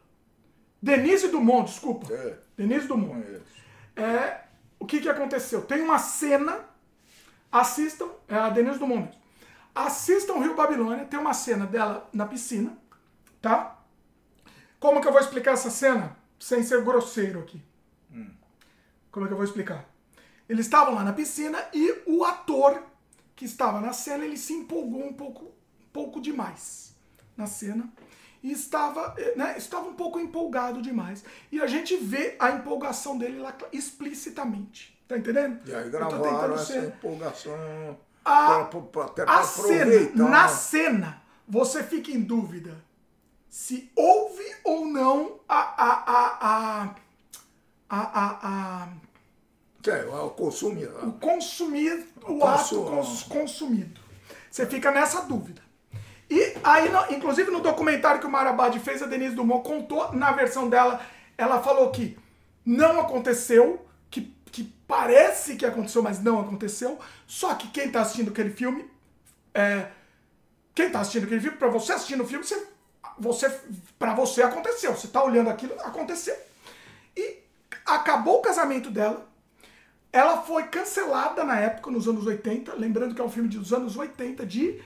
Denise 0.82 1.28
Dumont 1.28 1.70
desculpa 1.70 2.12
É. 2.12 2.38
Denise 2.56 2.86
Dumont 2.86 3.22
Conheço. 3.22 3.44
é, 3.96 4.44
o 4.78 4.86
que, 4.86 5.00
que 5.00 5.08
aconteceu? 5.08 5.62
Tem 5.62 5.80
uma 5.82 5.98
cena, 5.98 6.64
assistam, 7.52 8.08
é 8.28 8.34
a 8.36 8.48
Denise 8.48 8.78
Dumont 8.78 9.06
mesmo. 9.06 9.20
Assistam 9.74 10.38
Rio 10.40 10.54
Babilônia, 10.56 11.04
tem 11.04 11.18
uma 11.20 11.34
cena 11.34 11.66
dela 11.66 12.08
na 12.12 12.26
piscina, 12.26 12.76
tá? 13.40 13.78
Como 14.78 15.00
que 15.00 15.06
eu 15.06 15.12
vou 15.12 15.20
explicar 15.20 15.52
essa 15.52 15.70
cena 15.70 16.16
sem 16.38 16.62
ser 16.62 16.82
grosseiro 16.82 17.40
aqui? 17.40 17.62
Como 19.10 19.26
é 19.26 19.28
que 19.28 19.32
eu 19.32 19.36
vou 19.36 19.44
explicar? 19.44 19.84
Eles 20.48 20.66
estavam 20.66 20.94
lá 20.94 21.04
na 21.04 21.12
piscina 21.12 21.58
e 21.74 22.02
o 22.06 22.24
ator 22.24 22.82
que 23.36 23.44
estava 23.44 23.80
na 23.80 23.92
cena, 23.92 24.24
ele 24.24 24.36
se 24.36 24.52
empolgou 24.52 25.04
um 25.06 25.12
pouco, 25.12 25.44
um 25.46 25.88
pouco 25.92 26.20
demais 26.20 26.94
na 27.36 27.46
cena 27.46 27.88
e 28.42 28.52
estava, 28.52 29.14
eh, 29.18 29.34
né, 29.36 29.54
estava 29.58 29.88
um 29.88 29.94
pouco 29.94 30.18
empolgado 30.18 30.80
demais. 30.82 31.22
E 31.52 31.60
a 31.60 31.66
gente 31.66 31.96
vê 31.96 32.36
a 32.38 32.50
empolgação 32.50 33.16
dele 33.18 33.38
lá 33.38 33.54
explicitamente. 33.72 34.98
Tá 35.06 35.18
entendendo? 35.18 35.60
E 35.68 35.74
aí 35.74 35.90
gravaram 35.90 36.54
essa 36.54 36.64
ser- 36.66 36.84
empolgação 36.86 37.98
A- 38.24 38.64
pra- 38.64 38.80
pra- 38.80 39.04
até 39.06 39.24
pra 39.24 39.40
a 39.40 39.42
cena, 39.42 40.28
na 40.28 40.48
cena, 40.48 41.22
você 41.48 41.82
fica 41.82 42.10
em 42.12 42.20
dúvida 42.20 42.76
se 43.48 43.90
houve 43.96 44.44
ou 44.62 44.86
não 44.86 45.40
a. 45.48 45.58
a, 45.58 45.92
a, 45.92 46.38
a, 46.40 46.94
a, 47.90 47.98
a, 47.98 48.84
a 48.84 48.88
É, 49.90 50.04
o 50.04 50.30
consumo. 50.30 50.80
o 51.02 51.12
consumir, 51.14 52.06
o 52.22 52.38
Consu- 52.38 52.82
ato 52.82 52.90
cons- 52.90 53.22
consumido. 53.24 54.00
Você 54.50 54.64
fica 54.66 54.90
nessa 54.92 55.22
dúvida. 55.22 55.62
E 56.30 56.54
aí, 56.62 56.88
inclusive 57.10 57.50
no 57.50 57.60
documentário 57.60 58.20
que 58.20 58.26
o 58.26 58.30
Marabad 58.30 58.78
fez, 58.78 59.02
a 59.02 59.06
Denise 59.06 59.34
Dumont 59.34 59.68
contou, 59.68 60.12
na 60.12 60.30
versão 60.30 60.68
dela, 60.68 61.04
ela 61.36 61.60
falou 61.60 61.90
que 61.90 62.16
não 62.64 63.00
aconteceu, 63.00 63.84
que, 64.08 64.32
que 64.52 64.62
parece 64.86 65.56
que 65.56 65.66
aconteceu, 65.66 66.02
mas 66.04 66.22
não 66.22 66.38
aconteceu. 66.38 67.00
Só 67.26 67.54
que 67.54 67.66
quem 67.68 67.90
tá 67.90 68.02
assistindo 68.02 68.30
aquele 68.30 68.50
filme, 68.50 68.88
é, 69.52 69.88
quem 70.72 70.88
tá 70.88 71.00
assistindo 71.00 71.24
aquele 71.24 71.40
filme, 71.40 71.56
pra 71.56 71.68
você 71.68 71.94
assistindo 71.94 72.22
o 72.22 72.26
filme, 72.26 72.44
você, 72.44 72.64
você, 73.18 73.60
pra 73.98 74.14
você 74.14 74.42
aconteceu. 74.42 74.94
Você 74.94 75.08
tá 75.08 75.24
olhando 75.24 75.50
aquilo, 75.50 75.74
aconteceu. 75.80 76.36
E 77.16 77.38
acabou 77.84 78.38
o 78.38 78.42
casamento 78.42 78.88
dela, 78.88 79.28
ela 80.12 80.42
foi 80.42 80.68
cancelada 80.68 81.42
na 81.42 81.58
época, 81.58 81.90
nos 81.90 82.06
anos 82.06 82.24
80. 82.24 82.72
Lembrando 82.74 83.16
que 83.16 83.20
é 83.20 83.24
um 83.24 83.30
filme 83.30 83.48
dos 83.48 83.72
anos 83.72 83.96
80, 83.96 84.46
de 84.46 84.80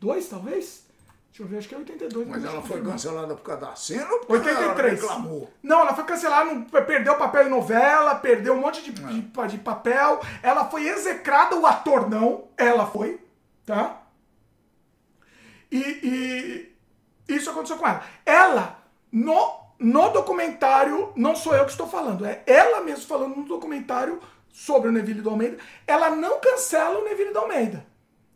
82, 0.00 0.28
talvez? 0.28 0.84
Deixa 1.28 1.42
eu 1.42 1.46
ver, 1.48 1.58
acho 1.58 1.68
que 1.68 1.74
é 1.74 1.78
82. 1.78 2.28
Mas 2.28 2.44
ela 2.44 2.62
foi 2.62 2.80
cancelada 2.80 3.34
por 3.34 3.42
causa 3.42 3.66
da 3.66 3.74
cena 3.74 4.08
ou 4.28 4.36
ela 4.36 4.46
83. 4.46 5.00
reclamou? 5.00 5.50
Não, 5.62 5.80
ela 5.80 5.94
foi 5.94 6.04
cancelada, 6.04 6.82
perdeu 6.82 7.16
papel 7.16 7.46
em 7.46 7.50
novela, 7.50 8.14
perdeu 8.14 8.54
um 8.54 8.60
monte 8.60 8.82
de, 8.82 8.92
de, 8.92 9.20
de 9.20 9.58
papel. 9.58 10.20
Ela 10.42 10.66
foi 10.66 10.86
execrada, 10.86 11.56
o 11.56 11.66
ator 11.66 12.08
não. 12.08 12.44
Ela 12.56 12.86
foi, 12.86 13.20
tá? 13.66 14.02
E, 15.72 15.78
e 17.28 17.34
isso 17.34 17.50
aconteceu 17.50 17.78
com 17.78 17.88
ela. 17.88 18.04
Ela, 18.24 18.78
no, 19.10 19.60
no 19.76 20.10
documentário, 20.10 21.12
não 21.16 21.34
sou 21.34 21.54
eu 21.54 21.64
que 21.64 21.72
estou 21.72 21.88
falando, 21.88 22.24
é 22.24 22.44
ela 22.46 22.80
mesma 22.80 23.06
falando 23.06 23.34
no 23.34 23.44
documentário 23.44 24.20
sobre 24.52 24.88
o 24.88 24.92
Neville 24.92 25.20
do 25.20 25.30
Almeida, 25.30 25.58
ela 25.84 26.10
não 26.10 26.38
cancela 26.38 27.00
o 27.00 27.04
Neville 27.04 27.32
do 27.32 27.40
Almeida. 27.40 27.84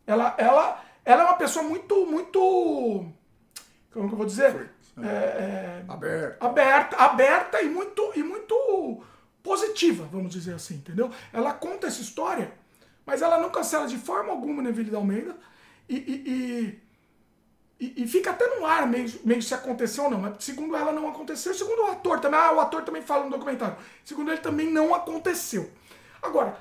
Ela, 0.05 0.35
ela, 0.37 0.83
ela 1.11 1.23
é 1.23 1.25
uma 1.25 1.37
pessoa 1.37 1.63
muito, 1.63 2.05
muito. 2.05 2.39
Como 3.91 4.07
que 4.07 4.13
eu 4.13 4.17
vou 4.17 4.25
dizer? 4.25 4.71
É, 5.01 5.07
é, 5.07 5.85
Aberto. 5.87 6.43
aberta, 6.43 6.97
aberta 6.97 7.61
e 7.61 7.69
muito, 7.69 8.11
e 8.15 8.21
muito 8.21 9.01
positiva, 9.41 10.07
vamos 10.11 10.31
dizer 10.31 10.53
assim, 10.53 10.75
entendeu? 10.75 11.09
Ela 11.31 11.53
conta 11.53 11.87
essa 11.87 12.01
história, 12.01 12.51
mas 13.05 13.21
ela 13.21 13.37
não 13.39 13.49
cancela 13.49 13.87
de 13.87 13.97
forma 13.97 14.31
alguma 14.31 14.61
Neville 14.61 14.91
da 14.91 14.97
Almeida 14.97 15.37
e, 15.87 15.95
e, 15.95 16.79
e, 17.79 17.85
e- 17.85 18.03
e 18.03 18.07
fica 18.07 18.31
até 18.31 18.45
no 18.57 18.65
ar 18.65 18.85
meio, 18.87 19.09
meio 19.23 19.41
se 19.41 19.53
aconteceu 19.53 20.03
ou 20.03 20.11
não, 20.11 20.19
mas 20.19 20.43
segundo 20.43 20.75
ela 20.75 20.91
não 20.91 21.07
aconteceu, 21.07 21.53
segundo 21.53 21.83
o 21.83 21.91
ator 21.91 22.19
também, 22.19 22.37
ah, 22.39 22.51
o 22.51 22.59
ator 22.59 22.83
também 22.83 23.01
fala 23.01 23.23
no 23.23 23.31
documentário, 23.31 23.77
segundo 24.03 24.29
ele 24.31 24.41
também 24.41 24.69
não 24.69 24.93
aconteceu. 24.93 25.71
Agora, 26.21 26.57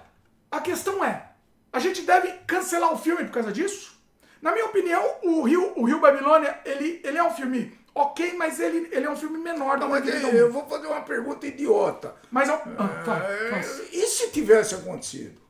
a 0.50 0.60
questão 0.60 1.04
é, 1.04 1.32
a 1.72 1.80
gente 1.80 2.02
deve 2.02 2.28
cancelar 2.46 2.92
o 2.92 2.96
filme 2.98 3.24
por 3.24 3.32
causa 3.32 3.52
disso? 3.52 3.97
Na 4.40 4.52
minha 4.52 4.66
opinião, 4.66 5.04
o 5.22 5.42
Rio, 5.42 5.72
o 5.76 5.84
Rio 5.84 6.00
Babilônia, 6.00 6.58
ele, 6.64 7.00
ele 7.04 7.18
é 7.18 7.22
um 7.24 7.30
filme 7.30 7.76
ok, 7.94 8.34
mas 8.34 8.60
ele, 8.60 8.88
ele 8.92 9.06
é 9.06 9.10
um 9.10 9.16
filme 9.16 9.38
menor 9.38 9.76
Não, 9.78 9.88
mas 9.88 10.06
eu 10.06 10.14
Almeida. 10.26 10.48
vou 10.48 10.64
fazer 10.68 10.86
uma 10.86 11.00
pergunta 11.00 11.46
idiota. 11.46 12.14
Mas, 12.30 12.48
eu, 12.48 12.54
ah, 12.78 13.02
fala, 13.04 13.24
É, 13.24 13.50
fala. 13.62 13.84
e 13.92 14.06
se 14.06 14.30
tivesse 14.30 14.74
acontecido? 14.76 15.40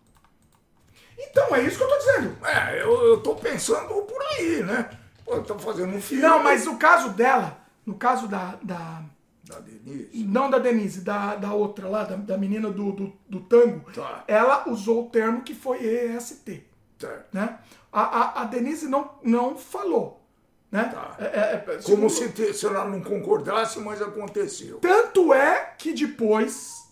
Então, 1.18 1.54
é 1.54 1.62
isso 1.62 1.76
que 1.76 1.84
eu 1.84 1.88
tô 1.88 1.98
dizendo. 1.98 2.38
É, 2.46 2.80
eu, 2.82 3.04
eu 3.08 3.20
tô 3.20 3.34
pensando 3.34 3.88
por 4.02 4.22
aí, 4.32 4.62
né? 4.62 4.88
Pô, 5.24 5.34
eu 5.34 5.42
tô 5.44 5.58
fazendo 5.58 5.94
um 5.94 6.00
filme. 6.00 6.22
Não, 6.22 6.42
mas 6.42 6.64
no 6.64 6.78
caso 6.78 7.10
dela, 7.10 7.58
no 7.84 7.94
caso 7.96 8.28
da. 8.28 8.56
da 8.62 9.02
Da 9.44 9.58
Denise. 9.60 10.24
não 10.24 10.48
da 10.48 10.58
Denise, 10.58 11.00
da, 11.02 11.34
da 11.34 11.52
outra 11.52 11.88
lá, 11.88 12.04
da, 12.04 12.16
da 12.16 12.38
menina 12.38 12.70
do, 12.70 12.92
do, 12.92 13.12
do 13.28 13.40
tango, 13.40 13.90
Tá. 13.92 14.24
ela 14.28 14.68
usou 14.68 15.06
o 15.06 15.10
termo 15.10 15.42
que 15.42 15.54
foi 15.54 15.78
EST. 15.84 16.64
Certo. 16.98 17.26
Né? 17.32 17.58
A, 17.92 18.00
a, 18.02 18.42
a 18.42 18.44
Denise 18.44 18.86
não, 18.88 19.10
não 19.22 19.56
falou. 19.56 20.22
Né? 20.70 20.84
Tá. 20.84 21.16
É- 21.18 21.24
é- 21.24 21.74
é- 21.76 21.82
Como 21.82 22.10
se, 22.10 22.28
te- 22.30 22.52
se 22.52 22.66
ela 22.66 22.84
não 22.84 23.00
concordasse, 23.00 23.78
mas 23.80 24.02
aconteceu. 24.02 24.78
Tanto 24.80 25.32
é 25.32 25.74
que 25.78 25.94
depois, 25.94 26.86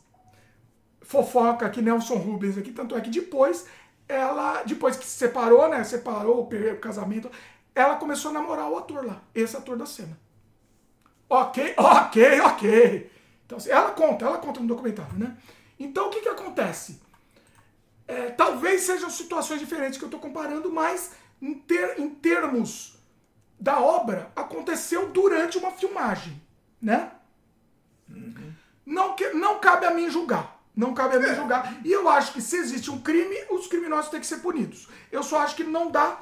fofoca 1.02 1.66
aqui, 1.66 1.82
Nelson 1.82 2.14
Rubens 2.16 2.56
aqui, 2.56 2.72
tanto 2.72 2.96
é 2.96 3.00
que 3.00 3.10
depois, 3.10 3.66
ela, 4.08 4.62
depois 4.62 4.96
que 4.96 5.04
se 5.04 5.18
separou, 5.18 5.68
né, 5.68 5.84
separou, 5.84 6.42
o 6.50 6.76
casamento, 6.78 7.30
ela 7.74 7.96
começou 7.96 8.30
a 8.30 8.34
namorar 8.34 8.70
o 8.70 8.78
ator 8.78 9.04
lá, 9.04 9.22
esse 9.34 9.56
ator 9.56 9.76
da 9.76 9.84
cena. 9.86 10.18
Ok, 11.28 11.74
ok, 11.76 12.40
ok. 12.40 13.10
Então, 13.44 13.58
assim, 13.58 13.70
ela 13.70 13.90
conta, 13.90 14.24
ela 14.24 14.38
conta 14.38 14.60
no 14.60 14.66
documentário, 14.66 15.18
né? 15.18 15.36
Então, 15.78 16.06
o 16.06 16.10
que 16.10 16.20
que 16.22 16.28
acontece? 16.28 17.00
É, 18.08 18.30
talvez 18.30 18.82
sejam 18.82 19.10
situações 19.10 19.58
diferentes 19.60 19.98
que 19.98 20.04
eu 20.04 20.08
estou 20.08 20.20
comparando, 20.20 20.70
mas 20.72 21.12
em, 21.42 21.54
ter- 21.54 21.98
em 21.98 22.08
termos 22.08 22.98
da 23.58 23.80
obra, 23.80 24.30
aconteceu 24.36 25.08
durante 25.08 25.58
uma 25.58 25.70
filmagem, 25.70 26.40
né? 26.80 27.12
Não, 28.84 29.16
que, 29.16 29.30
não 29.30 29.58
cabe 29.58 29.86
a 29.86 29.90
mim 29.90 30.08
julgar. 30.10 30.56
Não 30.74 30.92
cabe 30.94 31.16
a 31.16 31.18
mim 31.20 31.34
julgar. 31.34 31.80
E 31.84 31.90
eu 31.90 32.08
acho 32.08 32.32
que 32.32 32.42
se 32.42 32.56
existe 32.56 32.90
um 32.90 33.00
crime, 33.00 33.34
os 33.50 33.66
criminosos 33.66 34.10
têm 34.10 34.20
que 34.20 34.26
ser 34.26 34.38
punidos. 34.38 34.88
Eu 35.10 35.22
só 35.22 35.40
acho 35.40 35.56
que 35.56 35.64
não 35.64 35.90
dá, 35.90 36.20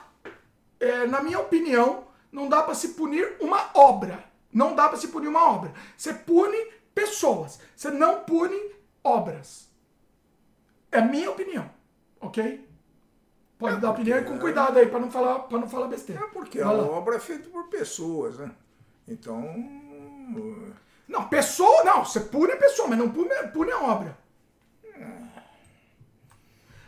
é, 0.78 1.06
na 1.06 1.20
minha 1.20 1.40
opinião, 1.40 2.06
não 2.30 2.48
dá 2.48 2.62
para 2.62 2.74
se 2.74 2.88
punir 2.90 3.36
uma 3.40 3.70
obra. 3.74 4.24
Não 4.52 4.74
dá 4.74 4.88
para 4.88 4.96
se 4.96 5.08
punir 5.08 5.26
uma 5.28 5.42
obra. 5.50 5.74
Você 5.96 6.14
pune 6.14 6.56
pessoas. 6.94 7.58
Você 7.76 7.90
não 7.90 8.20
pune 8.20 8.56
obras. 9.02 9.63
É 10.96 11.00
minha 11.02 11.30
opinião, 11.30 11.68
ok? 12.20 12.68
Pode 13.58 13.76
dar 13.80 13.90
opinião 13.90 14.18
e 14.18 14.24
com 14.24 14.38
cuidado 14.38 14.78
aí, 14.78 14.86
para 14.86 14.98
não 15.00 15.10
falar, 15.10 15.40
para 15.40 15.58
não 15.58 15.68
falar 15.68 15.88
besteira. 15.88 16.22
É 16.22 16.26
porque 16.28 16.60
a 16.60 16.66
Vai 16.66 16.76
lá. 16.76 16.82
obra 16.84 17.16
é 17.16 17.18
feita 17.20 17.48
por 17.48 17.64
pessoas, 17.68 18.38
né? 18.38 18.50
Então. 19.08 19.40
Não, 21.08 21.28
pessoa, 21.28 21.84
não, 21.84 22.04
você 22.04 22.20
pune 22.20 22.52
a 22.52 22.56
pessoa, 22.56 22.88
mas 22.88 22.98
não 22.98 23.10
pune, 23.10 23.28
pune 23.52 23.70
a 23.72 23.80
obra. 23.82 24.16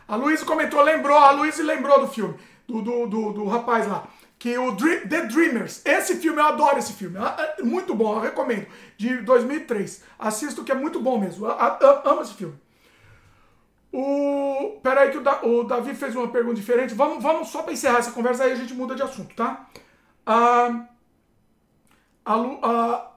A 0.08 0.14
Luísa 0.16 0.44
comentou, 0.44 0.80
lembrou, 0.82 1.16
a 1.18 1.32
Luísa 1.32 1.62
lembrou 1.64 2.00
do 2.00 2.06
filme, 2.08 2.38
do, 2.66 2.80
do, 2.80 3.06
do, 3.08 3.32
do 3.32 3.44
rapaz 3.46 3.86
lá, 3.88 4.06
que 4.38 4.56
o 4.56 4.70
Dre- 4.72 5.00
The 5.08 5.22
Dreamers, 5.26 5.82
esse 5.84 6.16
filme, 6.16 6.40
eu 6.40 6.46
adoro 6.46 6.78
esse 6.78 6.92
filme, 6.92 7.18
é 7.18 7.62
muito 7.62 7.92
bom, 7.94 8.14
eu 8.14 8.20
recomendo, 8.20 8.66
de 8.96 9.16
2003, 9.22 10.04
assisto 10.18 10.62
que 10.62 10.70
é 10.70 10.74
muito 10.76 11.00
bom 11.00 11.18
mesmo, 11.18 11.46
a- 11.46 11.52
a- 11.80 12.02
amo 12.08 12.22
esse 12.22 12.34
filme. 12.34 12.56
O. 13.98 14.78
Peraí, 14.82 15.10
que 15.10 15.18
o, 15.18 15.22
Da- 15.22 15.40
o 15.42 15.64
Davi 15.64 15.94
fez 15.94 16.14
uma 16.14 16.28
pergunta 16.28 16.56
diferente. 16.56 16.94
Vamos, 16.94 17.22
vamos 17.22 17.48
só 17.48 17.62
para 17.62 17.72
encerrar 17.72 17.98
essa 17.98 18.10
conversa, 18.12 18.44
aí 18.44 18.52
a 18.52 18.56
gente 18.56 18.74
muda 18.74 18.94
de 18.94 19.02
assunto, 19.02 19.34
tá? 19.34 19.66
Ah, 20.26 20.84
a, 22.24 22.34
Lu, 22.34 22.58
a, 22.62 23.12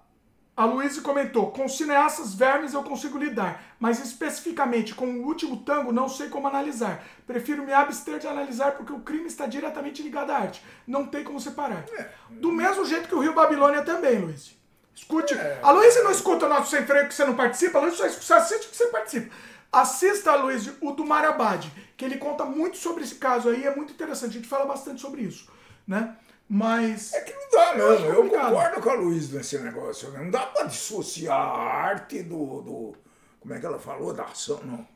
a 0.55 0.65
Luísa 0.65 1.01
comentou: 1.01 1.51
com 1.51 1.67
cineastas 1.67 2.33
vermes 2.33 2.73
eu 2.73 2.81
consigo 2.83 3.17
lidar, 3.17 3.61
mas 3.79 3.99
especificamente 3.99 4.93
com 4.95 5.05
o 5.05 5.25
último 5.25 5.57
tango 5.57 5.91
não 5.91 6.07
sei 6.07 6.29
como 6.29 6.47
analisar. 6.47 7.03
Prefiro 7.27 7.65
me 7.65 7.73
abster 7.73 8.19
de 8.19 8.27
analisar 8.27 8.73
porque 8.73 8.93
o 8.93 8.99
crime 9.01 9.27
está 9.27 9.45
diretamente 9.47 10.01
ligado 10.01 10.29
à 10.31 10.37
arte. 10.37 10.63
Não 10.87 11.05
tem 11.05 11.23
como 11.23 11.39
separar. 11.41 11.83
Do 12.29 12.51
mesmo 12.51 12.85
jeito 12.85 13.07
que 13.09 13.15
o 13.15 13.19
Rio 13.19 13.33
Babilônia 13.33 13.81
também, 13.81 14.19
Luiz. 14.19 14.57
Escute. 14.95 15.33
A 15.63 15.71
Luísa 15.71 16.03
não 16.03 16.11
escuta 16.11 16.45
o 16.45 16.49
nosso 16.49 16.71
sem 16.71 16.85
freio 16.85 17.07
que 17.07 17.13
você 17.13 17.25
não 17.25 17.35
participa, 17.35 17.79
a 17.79 17.81
Luísa 17.81 18.09
só 18.09 18.37
assiste 18.37 18.67
que 18.69 18.75
você 18.77 18.87
participa. 18.87 19.33
Assista, 19.71 20.35
Luiz, 20.35 20.67
o 20.81 20.91
do 20.91 21.05
Marabad, 21.05 21.69
que 21.95 22.03
ele 22.03 22.17
conta 22.17 22.43
muito 22.43 22.77
sobre 22.77 23.03
esse 23.03 23.15
caso 23.15 23.49
aí, 23.49 23.65
é 23.65 23.75
muito 23.75 23.93
interessante. 23.93 24.31
A 24.31 24.33
gente 24.33 24.47
fala 24.47 24.65
bastante 24.65 24.99
sobre 24.99 25.21
isso, 25.21 25.51
né? 25.87 26.15
Mas. 26.49 27.13
É 27.13 27.21
que 27.21 27.31
não 27.33 27.49
dá 27.51 27.75
mesmo. 27.75 28.05
Eu 28.07 28.27
concordo 28.27 28.81
com 28.81 28.89
a 28.89 28.93
Luiz 28.93 29.31
nesse 29.31 29.59
negócio. 29.59 30.09
né? 30.09 30.19
Não 30.23 30.31
dá 30.31 30.47
pra 30.47 30.63
dissociar 30.65 31.37
a 31.37 31.73
arte 31.73 32.23
do, 32.23 32.61
do. 32.61 32.95
Como 33.39 33.53
é 33.53 33.59
que 33.59 33.65
ela 33.65 33.77
falou? 33.79 34.13
Da 34.13 34.23
ação, 34.23 34.59
não. 34.63 34.87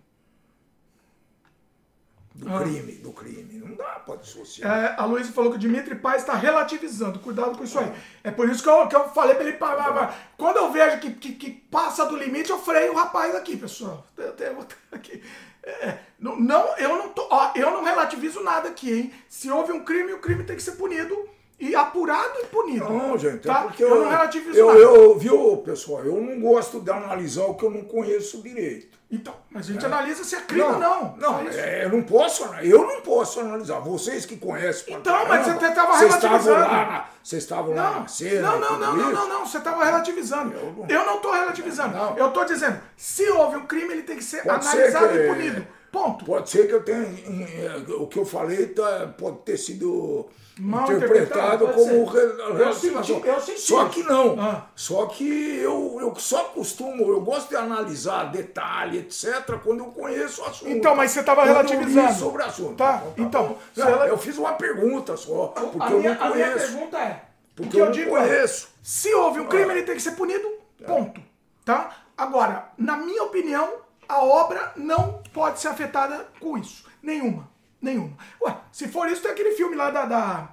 Do 2.35 2.51
Ah. 2.53 2.61
crime, 2.61 2.93
do 2.93 3.11
crime. 3.13 3.59
Não 3.59 3.75
dá 3.75 3.99
pra 4.05 4.15
dissociar. 4.15 4.75
É, 4.85 4.95
a 4.97 5.05
Luísa 5.05 5.31
falou 5.31 5.51
que 5.51 5.57
o 5.57 5.59
Dimitri 5.59 5.95
Paz 5.95 6.21
está 6.23 6.33
relativizando. 6.33 7.19
Cuidado 7.19 7.57
com 7.57 7.63
isso 7.63 7.77
aí. 7.77 7.91
É 8.23 8.31
por 8.31 8.49
isso 8.49 8.63
que 8.63 8.69
eu, 8.69 8.87
que 8.87 8.95
eu 8.95 9.07
falei 9.09 9.35
pra 9.35 9.43
ele 9.45 9.57
parar. 9.57 10.15
Quando 10.37 10.57
eu 10.57 10.71
vejo 10.71 10.99
que, 10.99 11.11
que, 11.13 11.33
que 11.35 11.51
passa 11.51 12.05
do 12.05 12.17
limite, 12.17 12.49
eu 12.49 12.59
freio 12.59 12.91
o 12.93 12.95
rapaz 12.95 13.35
aqui, 13.35 13.55
pessoal. 13.55 14.05
Eu 14.17 14.31
tenho- 14.33 14.49
eu 14.51 14.65
tenho 14.65 14.79
aqui. 14.91 15.23
É, 15.65 15.97
não, 16.19 16.35
não, 16.39 16.75
eu 16.77 16.89
não 16.89 17.09
tô. 17.09 17.25
Ó, 17.29 17.51
eu 17.55 17.71
não 17.71 17.83
relativizo 17.83 18.41
nada 18.43 18.67
aqui, 18.69 18.91
hein? 18.91 19.13
Se 19.29 19.49
houve 19.49 19.71
um 19.71 19.85
crime, 19.85 20.11
o 20.13 20.19
crime 20.19 20.43
tem 20.43 20.55
que 20.55 20.61
ser 20.63 20.73
punido. 20.73 21.15
E 21.59 21.75
apurado 21.75 22.33
e 22.41 22.45
punido. 22.47 22.89
Não, 22.89 23.17
gente, 23.17 23.39
tá? 23.39 23.59
é 23.59 23.63
porque 23.63 23.83
eu, 23.83 24.03
não 24.03 24.09
relativizo 24.09 24.57
eu, 24.57 24.67
nada. 24.67 24.79
eu, 24.79 25.17
viu, 25.17 25.57
pessoal, 25.57 26.03
eu 26.03 26.19
não 26.19 26.39
gosto 26.41 26.81
de 26.81 26.91
analisar 26.91 27.43
o 27.45 27.53
que 27.55 27.63
eu 27.63 27.69
não 27.69 27.83
conheço 27.83 28.41
direito. 28.41 28.97
Então, 29.09 29.33
mas 29.51 29.69
a 29.69 29.73
gente 29.73 29.85
analisa 29.85 30.23
se 30.23 30.35
é 30.35 30.41
crime 30.41 30.63
ou 30.63 30.79
não. 30.79 31.15
Não, 31.17 31.39
é, 31.47 31.85
eu 31.85 31.89
não 31.89 32.01
posso, 32.01 32.43
eu 32.63 32.85
não 32.87 33.01
posso 33.01 33.39
analisar. 33.39 33.79
Vocês 33.79 34.25
que 34.25 34.37
conhecem. 34.37 34.95
Então, 34.95 35.13
mas 35.27 35.45
caramba, 35.45 35.59
você 35.59 35.71
tava 35.75 35.93
vocês 35.97 36.13
estavam 36.15 36.29
relativizando. 36.39 36.59
lá, 36.59 36.85
na- 36.85 37.05
vocês 37.23 37.43
estavam 37.43 37.75
lá 37.75 37.99
na 37.99 38.07
cena. 38.07 38.41
não, 38.41 38.59
não, 38.59 38.79
não, 38.79 38.95
não, 38.97 39.11
não, 39.11 39.29
não, 39.29 39.45
você 39.45 39.57
estava 39.59 39.85
relativizando. 39.85 40.53
Eu 40.55 40.73
não- 40.73 40.89
Eu 40.89 41.15
estou 41.17 41.31
relativizando. 41.31 41.95
Não. 41.95 42.17
Eu 42.17 42.27
estou 42.29 42.43
dizendo, 42.45 42.81
se 42.97 43.29
houve 43.29 43.57
um 43.57 43.65
crime, 43.67 43.93
ele 43.93 44.03
tem 44.03 44.17
que 44.17 44.23
ser 44.23 44.41
Pode 44.43 44.65
ser 44.65 44.77
analisado 44.77 45.09
que- 45.09 45.15
e 45.19 45.27
punido. 45.27 45.67
Ponto. 45.93 46.25
Pode 46.25 46.49
ser 46.49 46.67
que 46.67 46.73
eu 46.73 46.83
tenha. 46.83 47.03
eh, 47.05 47.93
O 47.99 48.07
que 48.07 48.17
eu 48.19 48.25
falei 48.25 48.65
tá, 48.67 49.13
pode 49.17 49.37
ter 49.45 49.55
sido 49.57 50.27
Mal 50.57 50.91
interpretado 50.91 51.67
como 51.69 52.05
relacionação. 52.05 53.21
Só 53.57 53.85
que 53.85 54.03
não. 54.03 54.35
Ah. 54.39 54.65
Só 54.75 55.05
que 55.05 55.57
eu, 55.59 55.97
eu 56.01 56.13
só 56.15 56.45
costumo, 56.45 57.03
eu 57.11 57.21
gosto 57.21 57.49
de 57.49 57.55
analisar 57.55 58.31
detalhe, 58.31 58.99
etc., 58.99 59.57
quando 59.63 59.79
eu 59.81 59.91
conheço 59.91 60.41
o 60.41 60.45
assunto. 60.45 60.71
Então, 60.71 60.95
mas 60.95 61.11
você 61.11 61.19
estava 61.21 61.43
relativizando. 61.45 62.13
sobre 62.19 62.41
o 62.43 62.45
assunto. 62.45 62.75
Tá, 62.75 63.03
então, 63.17 63.57
rela- 63.75 64.07
eu 64.07 64.17
fiz 64.17 64.37
uma 64.37 64.53
pergunta 64.53 65.15
só, 65.15 65.47
porque 65.47 65.79
a, 65.79 65.91
eu 65.91 65.99
minha, 65.99 66.15
não 66.15 66.23
a 66.23 66.29
minha 66.35 66.47
conheço. 66.51 66.71
pergunta 66.73 66.97
é: 66.99 67.23
Porque 67.55 67.69
o 67.69 67.71
que 67.71 67.77
eu 67.79 67.85
eu, 67.85 67.91
digo 67.91 68.17
é, 68.17 68.27
conheço. 68.27 68.67
se 68.81 69.13
houve 69.13 69.39
um 69.39 69.45
crime, 69.47 69.71
ele 69.71 69.83
tem 69.83 69.95
que 69.95 70.01
ser 70.01 70.11
punido. 70.11 70.47
Ponto. 70.85 71.21
Tá? 71.63 71.97
Agora, 72.17 72.69
na 72.77 72.97
minha 72.97 73.23
opinião, 73.23 73.69
a 74.07 74.23
obra 74.23 74.73
não 74.75 75.22
pode 75.33 75.59
ser 75.59 75.67
afetada 75.69 76.27
com 76.39 76.57
isso. 76.57 76.85
Nenhuma. 77.01 77.49
Nenhuma. 77.81 78.15
Ué, 78.41 78.55
se 78.71 78.87
for 78.87 79.09
isso, 79.09 79.21
tem 79.21 79.31
aquele 79.31 79.51
filme 79.55 79.75
lá 79.75 79.89
da. 79.91 80.05
da, 80.05 80.49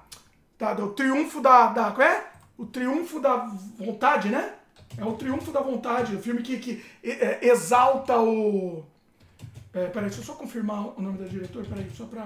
da- 0.59 0.73
do 0.73 0.89
Triunfo 0.93 1.39
da. 1.41 1.67
da 1.67 1.91
qual 1.91 2.05
é? 2.07 2.29
O 2.57 2.65
Triunfo 2.65 3.19
da 3.19 3.37
Vontade, 3.77 4.29
né? 4.29 4.55
É 4.97 5.05
o 5.05 5.13
Triunfo 5.13 5.51
da 5.51 5.61
Vontade, 5.61 6.15
o 6.15 6.21
filme 6.21 6.41
que, 6.41 6.59
que 6.59 6.83
é, 7.03 7.47
exalta 7.47 8.19
o. 8.19 8.83
É, 9.73 9.85
peraí, 9.87 10.09
deixa 10.09 10.19
eu 10.21 10.25
só 10.25 10.33
confirmar 10.33 10.87
o 10.97 11.01
nome 11.01 11.17
da 11.17 11.25
diretora, 11.25 11.65
peraí, 11.65 11.89
só 11.95 12.05
pra. 12.05 12.25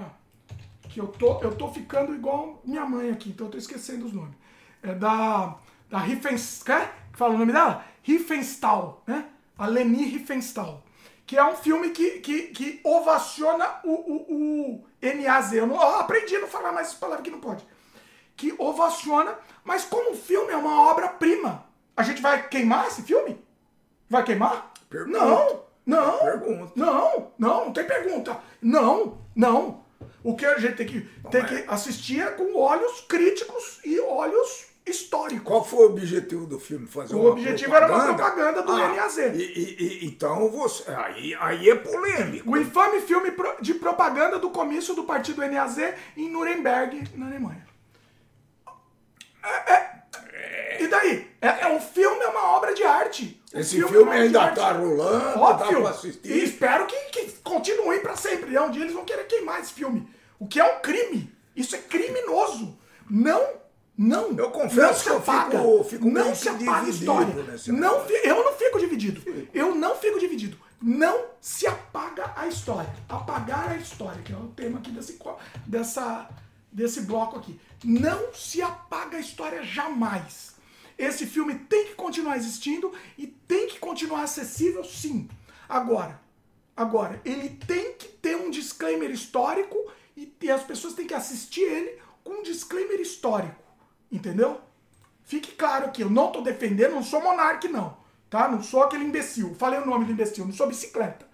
Que 0.88 1.00
eu 1.00 1.06
tô, 1.06 1.40
eu 1.42 1.54
tô 1.54 1.68
ficando 1.72 2.12
igual 2.14 2.60
minha 2.64 2.84
mãe 2.84 3.10
aqui, 3.10 3.28
então 3.30 3.46
eu 3.46 3.50
tô 3.52 3.58
esquecendo 3.58 4.06
os 4.06 4.12
nomes. 4.12 4.34
É 4.82 4.92
da. 4.94 5.54
Da 5.88 5.98
Riefenstahl. 5.98 6.80
Que 7.12 7.18
fala 7.18 7.34
o 7.34 7.38
nome 7.38 7.52
dela? 7.52 7.84
Riefenstahl, 8.02 9.02
né? 9.06 9.26
A 9.56 9.66
Leni 9.68 10.04
Riefenstahl. 10.04 10.82
Que 11.26 11.36
é 11.36 11.44
um 11.44 11.56
filme 11.56 11.90
que, 11.90 12.20
que, 12.20 12.42
que 12.48 12.80
ovaciona 12.84 13.80
o, 13.84 13.90
o, 13.90 14.34
o 14.34 14.86
NAZ. 15.02 15.52
Eu, 15.54 15.66
não, 15.66 15.74
eu 15.74 15.96
aprendi 15.98 16.36
a 16.36 16.40
não 16.40 16.48
falar 16.48 16.72
mais 16.72 16.88
essa 16.88 16.96
palavra 16.98 17.22
que 17.22 17.30
não 17.30 17.40
pode. 17.40 17.66
Que 18.36 18.54
ovaciona, 18.58 19.36
mas 19.64 19.84
como 19.84 20.12
o 20.12 20.16
filme 20.16 20.52
é 20.52 20.56
uma 20.56 20.82
obra-prima, 20.90 21.66
a 21.96 22.02
gente 22.02 22.22
vai 22.22 22.46
queimar 22.48 22.86
esse 22.86 23.02
filme? 23.02 23.44
Vai 24.08 24.22
queimar? 24.22 24.72
Pergunta. 24.88 25.18
Não, 25.18 25.62
não. 25.84 26.18
Pergunta. 26.18 26.72
Não, 26.76 27.32
não, 27.38 27.64
não 27.66 27.72
tem 27.72 27.84
pergunta. 27.84 28.38
Não, 28.62 29.18
não. 29.34 29.84
O 30.22 30.36
que 30.36 30.44
a 30.46 30.58
gente 30.58 30.76
tem 30.76 30.86
que, 30.86 31.00
tem 31.30 31.42
mas- 31.42 31.50
que 31.50 31.64
assistir 31.68 32.20
é 32.20 32.30
com 32.30 32.56
olhos 32.56 33.00
críticos 33.02 33.80
e 33.84 33.98
olhos 34.00 34.66
históricos. 34.86 35.42
Qual 35.44 35.64
foi 35.64 35.80
o 35.86 35.90
objetivo 35.90 36.46
do 36.46 36.60
filme? 36.60 36.86
Fazer 36.86 37.14
O 37.14 37.24
objetivo 37.26 37.74
era 37.74 37.86
uma 37.86 38.14
propaganda? 38.14 38.62
propaganda 38.62 38.62
do 38.62 38.94
NAZ. 38.94 39.16
E, 39.18 39.42
e- 39.42 39.76
e- 39.78 40.06
então 40.06 40.48
você. 40.50 40.90
Aí, 40.90 41.34
aí 41.40 41.68
é 41.70 41.74
polêmico. 41.74 42.50
O 42.50 42.56
infame 42.56 43.00
filme 43.00 43.32
de 43.60 43.74
propaganda 43.74 44.38
do 44.38 44.50
comício 44.50 44.94
do 44.94 45.04
partido 45.04 45.42
NAZ 45.46 45.78
em 46.16 46.28
Nuremberg, 46.30 47.08
na 47.16 47.26
Alemanha. 47.26 47.66
É, 49.42 49.72
é- 49.72 50.82
e 50.82 50.88
daí? 50.88 51.30
É, 51.40 51.48
é, 51.62 51.68
um 51.68 51.80
filme 51.80 52.20
é 52.22 52.28
uma 52.28 52.50
obra 52.56 52.74
de 52.74 52.82
arte. 52.82 53.40
O 53.54 53.58
Esse 53.58 53.76
filme, 53.76 53.96
é 53.96 54.00
uma 54.00 54.12
ainda 54.12 54.48
tá 54.52 54.72
rolando, 54.72 55.24
dá 55.34 55.40
Óbvio. 55.40 55.82
E 55.82 55.86
assistir. 55.86 56.44
espero 56.44 56.86
que, 56.86 56.96
que 57.10 57.32
continue 57.42 58.00
pra 58.00 58.14
sempre. 58.16 58.50
né? 58.50 58.60
Um 58.60 58.70
dia 58.70 58.82
eles 58.82 58.92
vão 58.94 59.04
querer 59.04 59.24
queimar 59.26 59.60
esse 59.60 59.72
filme. 59.72 60.08
O 60.38 60.46
que 60.46 60.60
é 60.60 60.64
um 60.64 60.80
crime. 60.80 61.32
Isso 61.54 61.74
é 61.74 61.78
criminoso. 61.78 62.78
Não, 63.08 63.42
não. 63.96 64.36
Eu 64.36 64.50
confesso 64.50 64.80
não 64.88 64.94
se 64.94 65.02
que 65.04 65.10
eu 65.10 65.16
apaga. 65.18 65.58
fico- 65.58 65.84
fico 65.84 66.10
não 66.10 66.34
se 66.34 66.48
apaga 66.48 66.88
história. 66.90 67.34
Não, 67.68 68.06
eu 68.06 68.44
não 68.44 68.52
fico 68.54 68.78
dividido. 68.78 69.48
Eu 69.54 69.74
não 69.74 69.96
fico 69.96 70.18
dividido. 70.18 70.58
Não 70.82 71.26
se 71.40 71.66
apaga 71.66 72.32
a 72.36 72.46
história. 72.46 72.92
Apagar 73.08 73.70
a 73.72 73.76
história, 73.76 74.20
que 74.22 74.32
é 74.32 74.36
o 74.36 74.48
tema 74.48 74.78
aqui 74.78 74.90
desse, 74.90 75.18
dessa, 75.66 76.28
desse 76.70 77.00
bloco 77.02 77.38
aqui. 77.38 77.58
Não 77.82 78.32
se 78.34 78.60
apaga 78.62 79.16
a 79.16 79.20
história 79.20 79.62
jamais. 79.62 80.54
Esse 80.98 81.26
filme 81.26 81.54
tem 81.58 81.86
que 81.88 81.94
continuar 81.94 82.36
existindo 82.36 82.92
e 83.18 83.26
tem 83.26 83.68
que 83.68 83.78
continuar 83.78 84.22
acessível, 84.22 84.82
sim. 84.84 85.28
Agora, 85.68 86.20
agora, 86.76 87.20
ele 87.24 87.50
tem 87.66 87.92
que 87.94 88.08
ter 88.08 88.36
um 88.36 88.50
disclaimer 88.50 89.10
histórico 89.10 89.76
e, 90.16 90.32
e 90.40 90.50
as 90.50 90.62
pessoas 90.62 90.94
têm 90.94 91.06
que 91.06 91.12
assistir 91.14 91.62
ele 91.62 91.98
com 92.24 92.34
um 92.34 92.42
disclaimer 92.42 93.00
histórico. 93.00 93.62
Entendeu? 94.10 94.60
Fique 95.24 95.52
claro 95.52 95.90
que 95.90 96.02
eu 96.02 96.10
não 96.10 96.30
tô 96.30 96.40
defendendo, 96.40 96.94
não 96.94 97.02
sou 97.02 97.20
monarque, 97.20 97.68
não. 97.68 97.96
Tá? 98.30 98.48
Não 98.48 98.62
sou 98.62 98.82
aquele 98.82 99.04
imbecil. 99.04 99.54
Falei 99.56 99.80
o 99.80 99.86
nome 99.86 100.04
do 100.04 100.12
imbecil, 100.12 100.44
não 100.44 100.52
sou 100.52 100.68
bicicleta. 100.68 101.26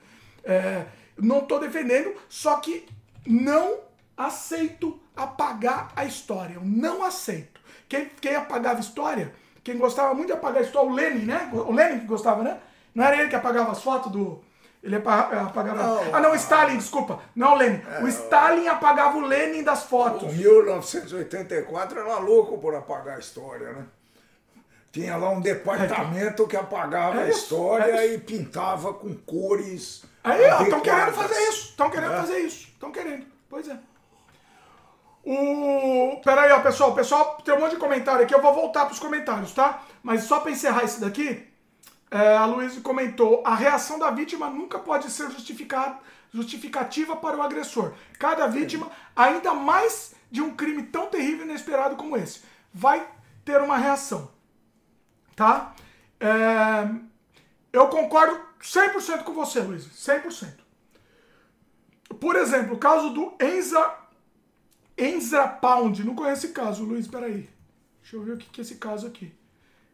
É, 0.45 0.87
não 1.17 1.43
tô 1.43 1.59
defendendo, 1.59 2.15
só 2.29 2.57
que 2.57 2.87
não 3.27 3.81
aceito 4.17 4.99
apagar 5.17 5.93
a 5.95 6.05
história. 6.05 6.55
Eu 6.55 6.65
não 6.65 7.05
aceito. 7.05 7.61
Quem, 7.89 8.11
quem 8.21 8.35
apagava 8.35 8.81
história, 8.81 9.35
quem 9.63 9.77
gostava 9.77 10.15
muito 10.15 10.29
de 10.29 10.33
apagar 10.33 10.63
a 10.63 10.65
história, 10.65 10.91
o 10.91 10.95
Lenin, 10.95 11.25
né? 11.27 11.51
O 11.53 11.73
Lenin 11.73 12.01
que 12.01 12.07
gostava, 12.07 12.43
né? 12.43 12.59
Não 12.95 13.05
era 13.05 13.19
ele 13.19 13.29
que 13.29 13.37
apagava 13.37 13.73
as 13.73 13.83
fotos 13.83 14.11
do. 14.11 14.43
Ele 14.83 14.97
apa- 14.97 15.43
apagava. 15.43 15.81
Não. 15.81 16.15
ah, 16.15 16.21
não, 16.21 16.35
Stalin, 16.35 16.77
desculpa. 16.77 17.21
Não 17.37 17.55
Lenin. 17.55 17.81
o 18.03 18.09
Stalin 18.09 18.67
apagava 18.67 19.17
o 19.17 19.21
Lenin 19.21 19.63
das 19.63 19.85
fotos. 19.85 20.25
O 20.25 20.33
1984 20.35 22.01
era 22.01 22.19
louco 22.19 22.59
por 22.59 22.75
apagar 22.75 23.17
a 23.17 23.21
história, 23.21 23.73
né? 23.73 23.85
Tinha 24.91 25.17
lá 25.17 25.31
um 25.31 25.41
departamento 25.41 26.47
que 26.47 26.57
apagava 26.57 27.21
É 27.21 27.25
a 27.25 27.29
história 27.29 27.93
é 27.93 28.13
e 28.13 28.19
pintava 28.19 28.93
com 28.93 29.15
cores. 29.15 30.05
Aí, 30.25 30.45
ó, 30.51 30.63
estão 30.63 30.81
querendo 30.81 31.13
fazer 31.13 31.41
isso. 31.49 31.69
Estão 31.71 31.91
querendo 31.91 32.13
É. 32.13 32.17
fazer 32.17 32.39
isso. 32.41 32.69
Estão 32.69 32.91
querendo. 32.93 33.27
Pois 33.49 33.69
é. 33.69 33.77
O... 35.25 36.21
Pera 36.25 36.43
aí, 36.43 36.53
ó, 36.53 36.61
pessoal. 36.61 36.91
O 36.91 36.95
pessoal 36.95 37.39
tem 37.45 37.55
um 37.55 37.61
monte 37.61 37.73
de 37.73 37.77
comentário 37.79 38.23
aqui. 38.25 38.35
Eu 38.35 38.43
vou 38.43 38.53
voltar 38.53 38.87
pros 38.87 38.99
comentários, 38.99 39.53
tá? 39.53 39.83
Mas 40.03 40.25
só 40.25 40.41
para 40.41 40.51
encerrar 40.51 40.83
isso 40.85 41.01
daqui, 41.01 41.49
é, 42.13 42.37
a 42.37 42.45
Luísa 42.45 42.83
comentou: 42.83 43.43
a 43.45 43.55
reação 43.55 43.99
da 43.99 44.11
vítima 44.11 44.51
nunca 44.51 44.79
pode 44.79 45.11
ser 45.11 45.31
justificada, 45.31 45.99
justificativa 46.31 47.17
para 47.17 47.39
o 47.39 47.43
agressor. 47.43 47.95
Cada 48.19 48.47
vítima, 48.47 48.91
ainda 49.17 49.55
mais 49.55 50.15
de 50.31 50.43
um 50.43 50.55
crime 50.55 50.83
tão 50.83 51.07
terrível 51.07 51.47
e 51.47 51.49
inesperado 51.49 51.97
como 51.97 52.15
esse, 52.15 52.43
vai 52.73 53.09
ter 53.47 53.63
uma 53.63 53.79
reação. 53.79 54.31
Tá? 55.35 55.75
É, 56.21 56.87
eu 57.73 57.89
concordo 57.89 58.39
100% 58.61 59.25
com 59.25 59.33
você, 59.33 59.61
Luiz. 59.61 59.87
100%. 59.87 60.61
Por 62.21 62.37
exemplo, 62.37 62.75
o 62.75 62.79
caso 62.79 63.09
do 63.09 63.35
Enza, 63.41 63.95
Enza 64.99 65.49
Pound. 65.49 66.05
Não 66.05 66.15
conheço 66.15 66.45
esse 66.45 66.55
caso, 66.55 66.85
Luiz. 66.85 67.09
Peraí. 67.09 67.49
Deixa 68.03 68.17
eu 68.17 68.23
ver 68.23 68.35
o 68.35 68.37
que 68.37 68.51
que 68.51 68.61
é 68.61 68.65
esse 68.65 68.75
caso 68.75 69.07
aqui. 69.07 69.33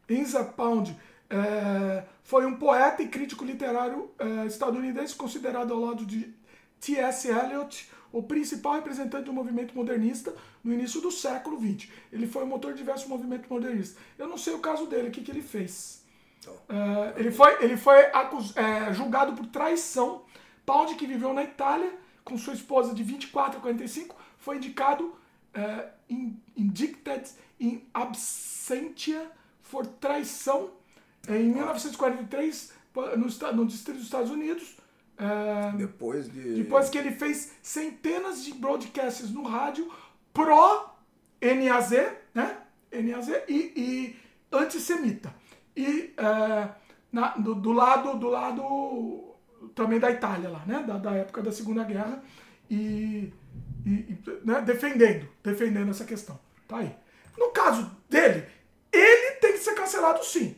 Enza 0.08 0.42
Pound 0.42 0.98
é, 1.30 2.04
foi 2.22 2.46
um 2.46 2.56
poeta 2.56 3.02
e 3.02 3.08
crítico 3.08 3.44
literário 3.44 4.10
é, 4.18 4.46
estadunidense 4.46 5.14
considerado 5.14 5.72
ao 5.72 5.80
lado 5.80 6.04
de 6.06 6.32
T.S. 6.80 7.28
Eliot 7.28 7.90
o 8.12 8.22
principal 8.22 8.74
representante 8.74 9.24
do 9.24 9.32
movimento 9.32 9.74
modernista 9.74 10.34
no 10.64 10.72
início 10.72 11.00
do 11.00 11.10
século 11.10 11.60
XX. 11.60 11.90
Ele 12.10 12.26
foi 12.26 12.42
o 12.44 12.46
motor 12.46 12.72
de 12.72 12.78
diversos 12.78 13.06
movimentos 13.06 13.48
modernistas. 13.50 13.98
Eu 14.16 14.26
não 14.26 14.38
sei 14.38 14.54
o 14.54 14.60
caso 14.60 14.86
dele, 14.86 15.08
o 15.08 15.10
que, 15.10 15.20
que 15.20 15.30
ele 15.30 15.42
fez. 15.42 16.02
É, 16.68 17.20
ele 17.20 17.30
foi, 17.30 17.62
ele 17.62 17.76
foi 17.76 18.06
acus- 18.06 18.56
é, 18.56 18.92
julgado 18.94 19.34
por 19.34 19.44
traição. 19.46 20.22
Pound, 20.64 20.94
que 20.94 21.06
viveu 21.06 21.34
na 21.34 21.42
Itália 21.44 21.92
com 22.24 22.36
sua 22.38 22.54
esposa 22.54 22.94
de 22.94 23.02
24 23.02 23.58
a 23.58 23.60
45, 23.60 24.16
foi 24.38 24.56
indicado 24.56 25.14
é, 25.52 25.88
in- 26.08 26.38
indicted 26.56 27.28
in 27.60 27.82
absentia 27.92 29.30
por 29.70 29.86
traição 29.86 30.70
em 31.28 31.48
1943 31.50 32.72
pa- 32.92 33.16
no, 33.16 33.26
no 33.54 33.66
Distrito 33.66 33.96
dos 33.96 34.04
Estados 34.04 34.30
Unidos. 34.30 34.76
é, 35.18 35.76
Depois 35.76 36.28
de. 36.30 36.54
depois 36.62 36.88
que 36.88 36.98
ele 36.98 37.12
fez 37.12 37.52
centenas 37.62 38.44
de 38.44 38.54
broadcasts 38.54 39.30
no 39.30 39.42
rádio 39.42 39.90
pró-NAZ, 40.32 41.90
né? 42.34 42.56
NAZ 42.92 43.28
e, 43.48 43.72
e 43.76 44.16
antissemita. 44.52 45.34
E 45.76 46.14
é, 46.16 46.68
na- 47.12 47.36
do, 47.36 47.54
do 47.54 47.72
lado 47.72 48.18
do 48.18 48.28
lado 48.28 49.34
também 49.74 49.98
da 49.98 50.10
Itália 50.10 50.48
lá, 50.48 50.62
né? 50.66 50.82
Da, 50.86 50.98
da 50.98 51.12
época 51.14 51.42
da 51.42 51.52
Segunda 51.52 51.84
Guerra 51.84 52.22
e, 52.70 53.32
e- 53.86 53.90
e, 53.90 54.18
né? 54.44 54.60
defendendo, 54.62 55.28
defendendo 55.42 55.90
essa 55.90 56.04
questão. 56.04 56.38
Tá 56.66 56.78
aí. 56.78 56.94
No 57.36 57.50
caso 57.50 57.90
dele, 58.10 58.46
ele 58.92 59.32
tem 59.36 59.52
que 59.52 59.58
ser 59.58 59.74
cancelado 59.74 60.24
sim. 60.24 60.56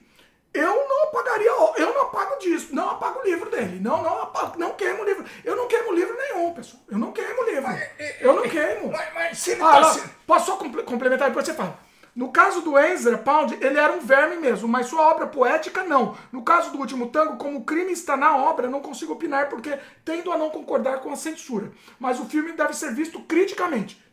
Eu 0.53 0.89
não 0.89 1.05
apagaria, 1.05 1.49
eu 1.77 1.95
não 1.95 2.03
apago 2.03 2.39
disso, 2.41 2.75
não 2.75 2.91
apago 2.91 3.21
o 3.21 3.23
livro 3.23 3.49
dele, 3.51 3.79
não, 3.81 4.03
não 4.03 4.23
apago, 4.23 4.59
não 4.59 4.73
queimo 4.73 5.03
o 5.03 5.05
livro. 5.05 5.25
Eu 5.45 5.55
não 5.55 5.69
queimo 5.69 5.93
livro 5.93 6.17
nenhum, 6.17 6.53
pessoal. 6.53 6.83
Eu 6.91 6.99
não 6.99 7.13
queimo 7.13 7.45
livro. 7.45 7.71
Eu 8.21 8.33
não 8.35 8.43
queimo. 8.43 8.91
Mas, 8.91 9.15
mas 9.15 9.39
se 9.39 9.51
ele 9.53 9.63
Ah, 9.63 9.71
tá 9.81 9.85
se- 9.85 10.09
posso 10.27 10.47
só 10.47 10.57
comple- 10.57 10.83
complementar 10.83 11.29
depois 11.29 11.47
você 11.47 11.55
fala. 11.55 11.79
No 12.17 12.33
caso 12.33 12.63
do 12.63 12.77
Ezra 12.77 13.17
Pound, 13.17 13.57
ele 13.65 13.79
era 13.79 13.93
um 13.93 14.01
verme 14.01 14.37
mesmo, 14.39 14.67
mas 14.67 14.89
sua 14.89 15.03
obra 15.03 15.29
poética 15.29 15.85
não. 15.85 16.17
No 16.33 16.43
caso 16.43 16.73
do 16.73 16.79
Último 16.79 17.07
Tango, 17.11 17.37
como 17.37 17.59
o 17.59 17.65
crime 17.65 17.93
está 17.93 18.17
na 18.17 18.37
obra, 18.37 18.69
não 18.69 18.81
consigo 18.81 19.13
opinar 19.13 19.49
porque 19.49 19.79
tendo 20.05 20.33
a 20.33 20.37
não 20.37 20.51
concordar 20.51 20.99
com 20.99 21.13
a 21.13 21.17
censura. 21.17 21.71
Mas 22.01 22.19
o 22.19 22.25
filme 22.25 22.51
deve 22.53 22.75
ser 22.75 22.93
visto 22.93 23.21
criticamente. 23.21 24.05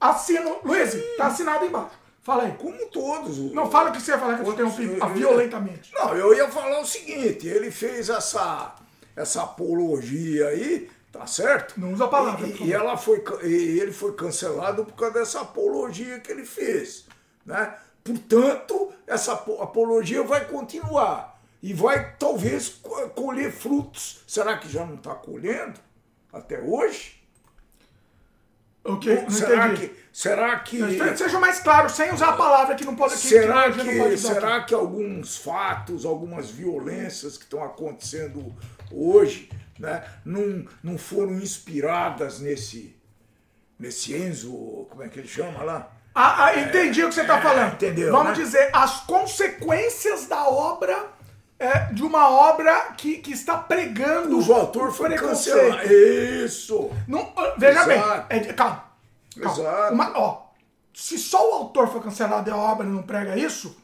Assino. 0.00 0.58
Luiz, 0.64 0.94
tá 1.16 1.26
assinado 1.26 1.64
embaixo. 1.66 2.03
Fala 2.24 2.44
aí. 2.44 2.52
Como 2.58 2.86
todos. 2.86 3.38
os- 3.38 3.52
Não 3.52 3.70
fala 3.70 3.90
o 3.90 3.92
que 3.92 4.00
você 4.00 4.10
ia 4.12 4.18
falar 4.18 4.34
que 4.36 4.40
eu 4.48 4.52
te 4.52 4.56
Todos- 4.56 4.78
interrompi 4.80 5.20
eu- 5.20 5.28
violentamente. 5.28 5.92
Não, 5.94 6.16
eu 6.16 6.34
ia 6.34 6.48
falar 6.50 6.80
o 6.80 6.86
seguinte: 6.86 7.46
ele 7.46 7.70
fez 7.70 8.08
essa, 8.08 8.74
essa 9.14 9.42
apologia 9.42 10.48
aí, 10.48 10.90
tá 11.12 11.26
certo? 11.26 11.78
Não 11.78 11.92
usa 11.92 12.06
a 12.06 12.08
palavra, 12.08 12.46
E, 12.46 12.64
e 12.64 12.72
ela 12.72 12.96
foi, 12.96 13.22
e 13.44 13.78
ele 13.78 13.92
foi 13.92 14.14
cancelado 14.14 14.84
por 14.86 14.94
causa 14.94 15.14
dessa 15.14 15.40
apologia 15.42 16.18
que 16.18 16.32
ele 16.32 16.44
fez. 16.46 17.04
Né? 17.46 17.74
Portanto, 18.02 18.90
essa 19.06 19.34
apo- 19.34 19.60
apologia 19.62 20.22
vai 20.22 20.46
continuar. 20.46 21.34
E 21.62 21.72
vai 21.72 22.14
talvez 22.18 22.68
co- 22.68 23.08
colher 23.10 23.50
frutos. 23.50 24.22
Será 24.26 24.58
que 24.58 24.68
já 24.68 24.84
não 24.84 24.96
está 24.96 25.14
colhendo? 25.14 25.80
Até 26.32 26.60
hoje? 26.60 27.22
Ok, 28.84 29.22
não 29.22 29.30
será, 29.30 29.68
entendi. 29.68 29.88
que, 29.88 29.96
será 30.12 30.58
que. 30.58 31.16
Seja 31.16 31.40
mais 31.40 31.58
claro, 31.60 31.88
sem 31.88 32.12
usar 32.12 32.30
a 32.30 32.36
palavra 32.36 32.74
que 32.74 32.84
não 32.84 32.94
pode... 32.94 33.14
Será 33.16 33.72
que, 33.72 33.78
não 33.78 33.84
pode 33.84 34.08
que, 34.08 34.14
usar 34.14 34.34
será 34.34 34.56
aqui. 34.56 34.66
que 34.66 34.74
alguns 34.74 35.38
fatos, 35.38 36.04
algumas 36.04 36.50
violências 36.50 37.38
que 37.38 37.44
estão 37.44 37.64
acontecendo 37.64 38.54
hoje, 38.92 39.48
né, 39.78 40.04
não, 40.22 40.66
não 40.82 40.98
foram 40.98 41.32
inspiradas 41.32 42.40
nesse, 42.40 42.94
nesse 43.78 44.14
Enzo, 44.14 44.86
como 44.90 45.02
é 45.02 45.08
que 45.08 45.18
ele 45.18 45.28
chama 45.28 45.62
lá? 45.62 45.90
Ah, 46.14 46.44
ah, 46.44 46.60
entendi 46.60 47.02
o 47.02 47.08
que 47.08 47.14
você 47.14 47.22
está 47.22 47.40
falando. 47.40 47.72
entendeu, 47.72 48.12
Vamos 48.12 48.38
né? 48.38 48.44
dizer, 48.44 48.70
as 48.72 49.00
consequências 49.00 50.26
da 50.26 50.46
obra, 50.46 51.08
é, 51.58 51.92
de 51.92 52.02
uma 52.02 52.28
obra 52.30 52.92
que, 52.96 53.18
que 53.18 53.32
está 53.32 53.56
pregando 53.56 54.36
Cujo 54.36 54.52
autor 54.52 54.92
foi 54.92 55.10
preconceito. 55.10 55.56
cancelado. 55.58 55.92
Isso! 55.92 56.90
Não, 57.08 57.32
veja 57.56 57.80
Exato. 57.92 58.28
bem, 58.28 58.38
é 58.38 58.52
calma. 58.52 58.84
calma. 59.40 59.58
Exato. 59.60 59.94
Uma- 59.94 60.12
ó, 60.18 60.42
se 60.92 61.18
só 61.18 61.50
o 61.50 61.54
autor 61.54 61.88
foi 61.88 62.00
cancelado 62.00 62.48
e 62.48 62.52
a 62.52 62.56
obra 62.56 62.86
não 62.86 63.02
prega 63.02 63.36
isso, 63.36 63.76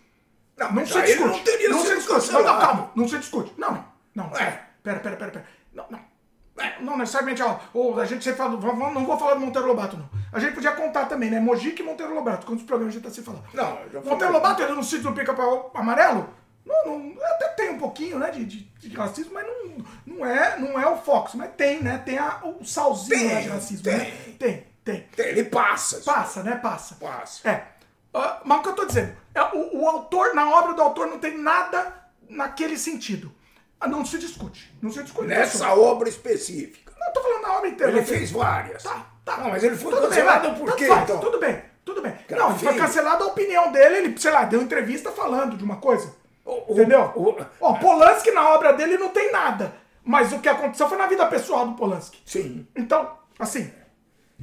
Não, 0.57 0.73
não 0.73 0.87
se 0.87 1.01
discute. 1.03 1.29
não 1.29 1.39
teria 1.45 1.69
não 1.71 1.85
se 1.85 1.97
discute. 1.97 2.33
Não, 2.33 2.43
não, 2.43 2.59
calma, 2.61 2.91
não 2.95 3.09
se 3.09 3.19
discute. 3.19 3.53
Não, 3.57 3.73
não, 3.73 3.85
não. 4.15 4.33
Ué. 4.33 4.63
Pera, 4.83 4.99
pera, 5.01 5.17
pera, 5.17 5.31
pera. 5.31 5.45
Não, 5.73 5.85
não. 5.91 6.11
É, 6.59 6.79
Não 6.83 6.99
necessariamente, 6.99 7.43
ó, 7.43 7.57
ou 7.73 7.99
a 7.99 8.05
gente 8.05 8.23
sempre 8.23 8.37
fala, 8.39 8.51
não 8.51 9.07
vou 9.07 9.17
falar 9.19 9.35
do 9.35 9.41
Monteiro 9.41 9.67
Lobato, 9.67 9.97
não. 9.97 10.07
A 10.31 10.39
gente 10.39 10.55
podia 10.55 10.73
contar 10.73 11.07
também, 11.07 11.31
né? 11.31 11.41
Mojica 11.41 11.81
e 11.81 11.85
Monteiro 11.85 12.15
Lobato, 12.15 12.45
quantos 12.47 12.65
programas 12.65 12.95
a 12.95 12.99
gente 12.99 13.09
tá 13.09 13.15
se 13.15 13.23
falando. 13.23 13.45
Não, 13.55 13.79
Monteiro. 14.05 14.33
Lobato, 14.33 14.63
ele 14.63 14.73
no 14.73 14.83
sítio 14.85 15.05
do 15.11 15.13
pica-pau 15.15 15.71
amarelo? 15.75 16.29
Não, 16.71 16.99
não, 16.99 17.25
até 17.27 17.49
tem 17.49 17.71
um 17.71 17.79
pouquinho, 17.79 18.19
né, 18.19 18.31
de, 18.31 18.45
de, 18.45 18.59
de 18.79 18.97
racismo, 18.97 19.33
mas 19.35 19.47
não, 19.47 19.85
não, 20.07 20.27
é, 20.27 20.59
não 20.59 20.79
é 20.81 20.87
o 20.87 20.97
Fox, 20.99 21.35
mas 21.35 21.51
tem, 21.57 21.83
né? 21.83 22.01
Tem 22.05 22.17
a, 22.19 22.41
o 22.45 22.65
salzinho 22.65 23.19
Tem, 23.19 23.35
lá 23.35 23.41
de 23.41 23.49
racismo, 23.49 23.83
tem. 23.85 23.97
né? 23.99 24.13
Tem, 24.39 24.67
tem. 24.85 25.07
Ele 25.19 25.45
passa. 25.45 26.01
Passa, 26.01 26.43
né? 26.43 26.57
Passa. 26.57 26.95
Passa. 26.95 27.49
É. 27.49 27.67
Ah, 28.15 28.41
mas 28.45 28.59
o 28.59 28.63
que 28.63 28.69
eu 28.69 28.75
tô 28.75 28.85
dizendo? 28.87 29.13
É, 29.35 29.43
o, 29.43 29.83
o 29.83 29.89
autor, 29.89 30.35
na 30.35 30.49
obra 30.51 30.75
do 30.75 30.83
autor 30.83 31.07
não 31.09 31.19
tem 31.19 31.37
nada 31.39 31.93
naquele 32.29 32.77
sentido. 32.79 33.33
Ah, 33.81 33.89
Não 33.89 34.05
se 34.05 34.19
discute. 34.19 34.73
Não 34.83 34.91
se 34.93 35.03
discute. 35.03 35.27
Nessa 35.27 35.75
obra 35.75 36.09
específica. 36.09 36.93
Não, 36.99 37.07
eu 37.07 37.13
tô 37.13 37.23
falando 37.23 37.43
na 37.43 37.53
obra 37.57 37.69
inteira. 37.69 37.93
Ele 37.93 38.05
fez 38.05 38.31
várias. 38.31 38.83
Tá, 38.83 39.07
tá. 39.25 39.39
Não, 39.39 39.49
mas 39.51 39.65
ele 39.65 39.77
foi 39.77 39.93
Tudo 39.93 40.09
cancelado 40.09 40.51
bem, 40.51 40.59
por 40.59 40.77
quê, 40.77 40.87
faz, 40.87 41.03
então? 41.05 41.19
Tudo 41.19 41.39
bem, 41.41 41.63
tudo 41.85 42.03
bem. 42.03 42.13
Cara, 42.29 42.43
não, 42.43 42.59
foi 42.59 42.69
feio. 42.73 42.81
cancelada 42.85 43.25
a 43.25 43.29
opinião 43.29 43.73
dele, 43.73 43.97
ele, 43.97 44.21
sei 44.21 44.31
lá, 44.31 44.45
deu 44.45 44.61
entrevista 44.61 45.11
falando 45.11 45.57
de 45.57 45.65
uma 45.65 45.77
coisa. 45.77 46.15
O- 46.51 46.73
o- 46.73 46.73
entendeu? 46.73 47.13
o- 47.15 47.37
Ó, 47.61 47.75
Polanski 47.75 48.31
na 48.33 48.49
obra 48.55 48.73
dele 48.73 48.97
não 48.99 49.11
tem 49.11 49.31
nada. 49.33 49.73
Mas 50.05 50.33
o 50.33 50.39
que 50.41 50.49
aconteceu 50.49 50.89
foi 50.89 50.99
na 50.99 51.07
vida 51.07 51.27
pessoal 51.27 51.69
do 51.69 51.75
Polanski. 51.75 52.19
Sim, 52.25 52.67
Então, 52.75 53.17
assim, 53.39 53.71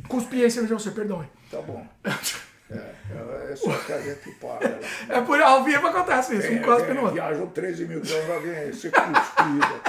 cuspi 0.07 0.43
em 0.45 0.49
cima 0.49 0.67
de 0.67 0.73
você, 0.73 0.91
perdão. 0.91 1.21
hein. 1.23 1.29
tá 1.51 1.61
bom. 1.61 1.85
É, 2.69 2.75
é, 2.75 3.53
é 3.53 3.55
só 3.55 3.71
que 3.71 3.93
a 3.93 4.01
gente 4.01 4.29
para. 4.31 4.67
lá. 4.67 4.77
É 5.07 5.21
por 5.21 5.41
ao 5.41 5.63
vivo 5.63 5.87
acontece 5.87 6.35
isso, 6.37 6.51
um 6.51 6.61
cospe 6.61 6.89
no 6.91 6.97
É, 6.99 7.01
outro. 7.01 7.13
viajou 7.13 7.47
13 7.47 7.85
mil 7.87 8.01
quilômetros, 8.01 8.43
vir 8.43 8.75
ser 8.75 8.91
cuspido. 8.91 9.81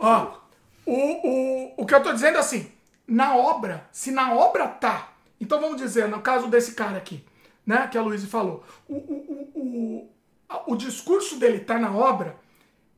Ó, 0.00 0.38
o, 0.84 0.92
o, 0.92 1.74
o 1.76 1.86
que 1.86 1.94
eu 1.94 2.02
tô 2.02 2.12
dizendo 2.12 2.36
é 2.36 2.40
assim, 2.40 2.68
na 3.06 3.36
obra, 3.36 3.84
se 3.92 4.10
na 4.10 4.34
obra 4.34 4.66
tá, 4.66 5.12
então 5.40 5.60
vamos 5.60 5.76
dizer, 5.76 6.08
no 6.08 6.20
caso 6.20 6.48
desse 6.48 6.72
cara 6.72 6.96
aqui, 6.98 7.24
né, 7.64 7.86
que 7.90 7.96
a 7.96 8.02
Luísa 8.02 8.26
falou, 8.26 8.64
o, 8.88 8.94
o, 8.94 9.50
o, 9.54 10.10
o, 10.50 10.72
o 10.72 10.76
discurso 10.76 11.36
dele 11.36 11.60
tá 11.60 11.78
na 11.78 11.90
obra, 11.94 12.36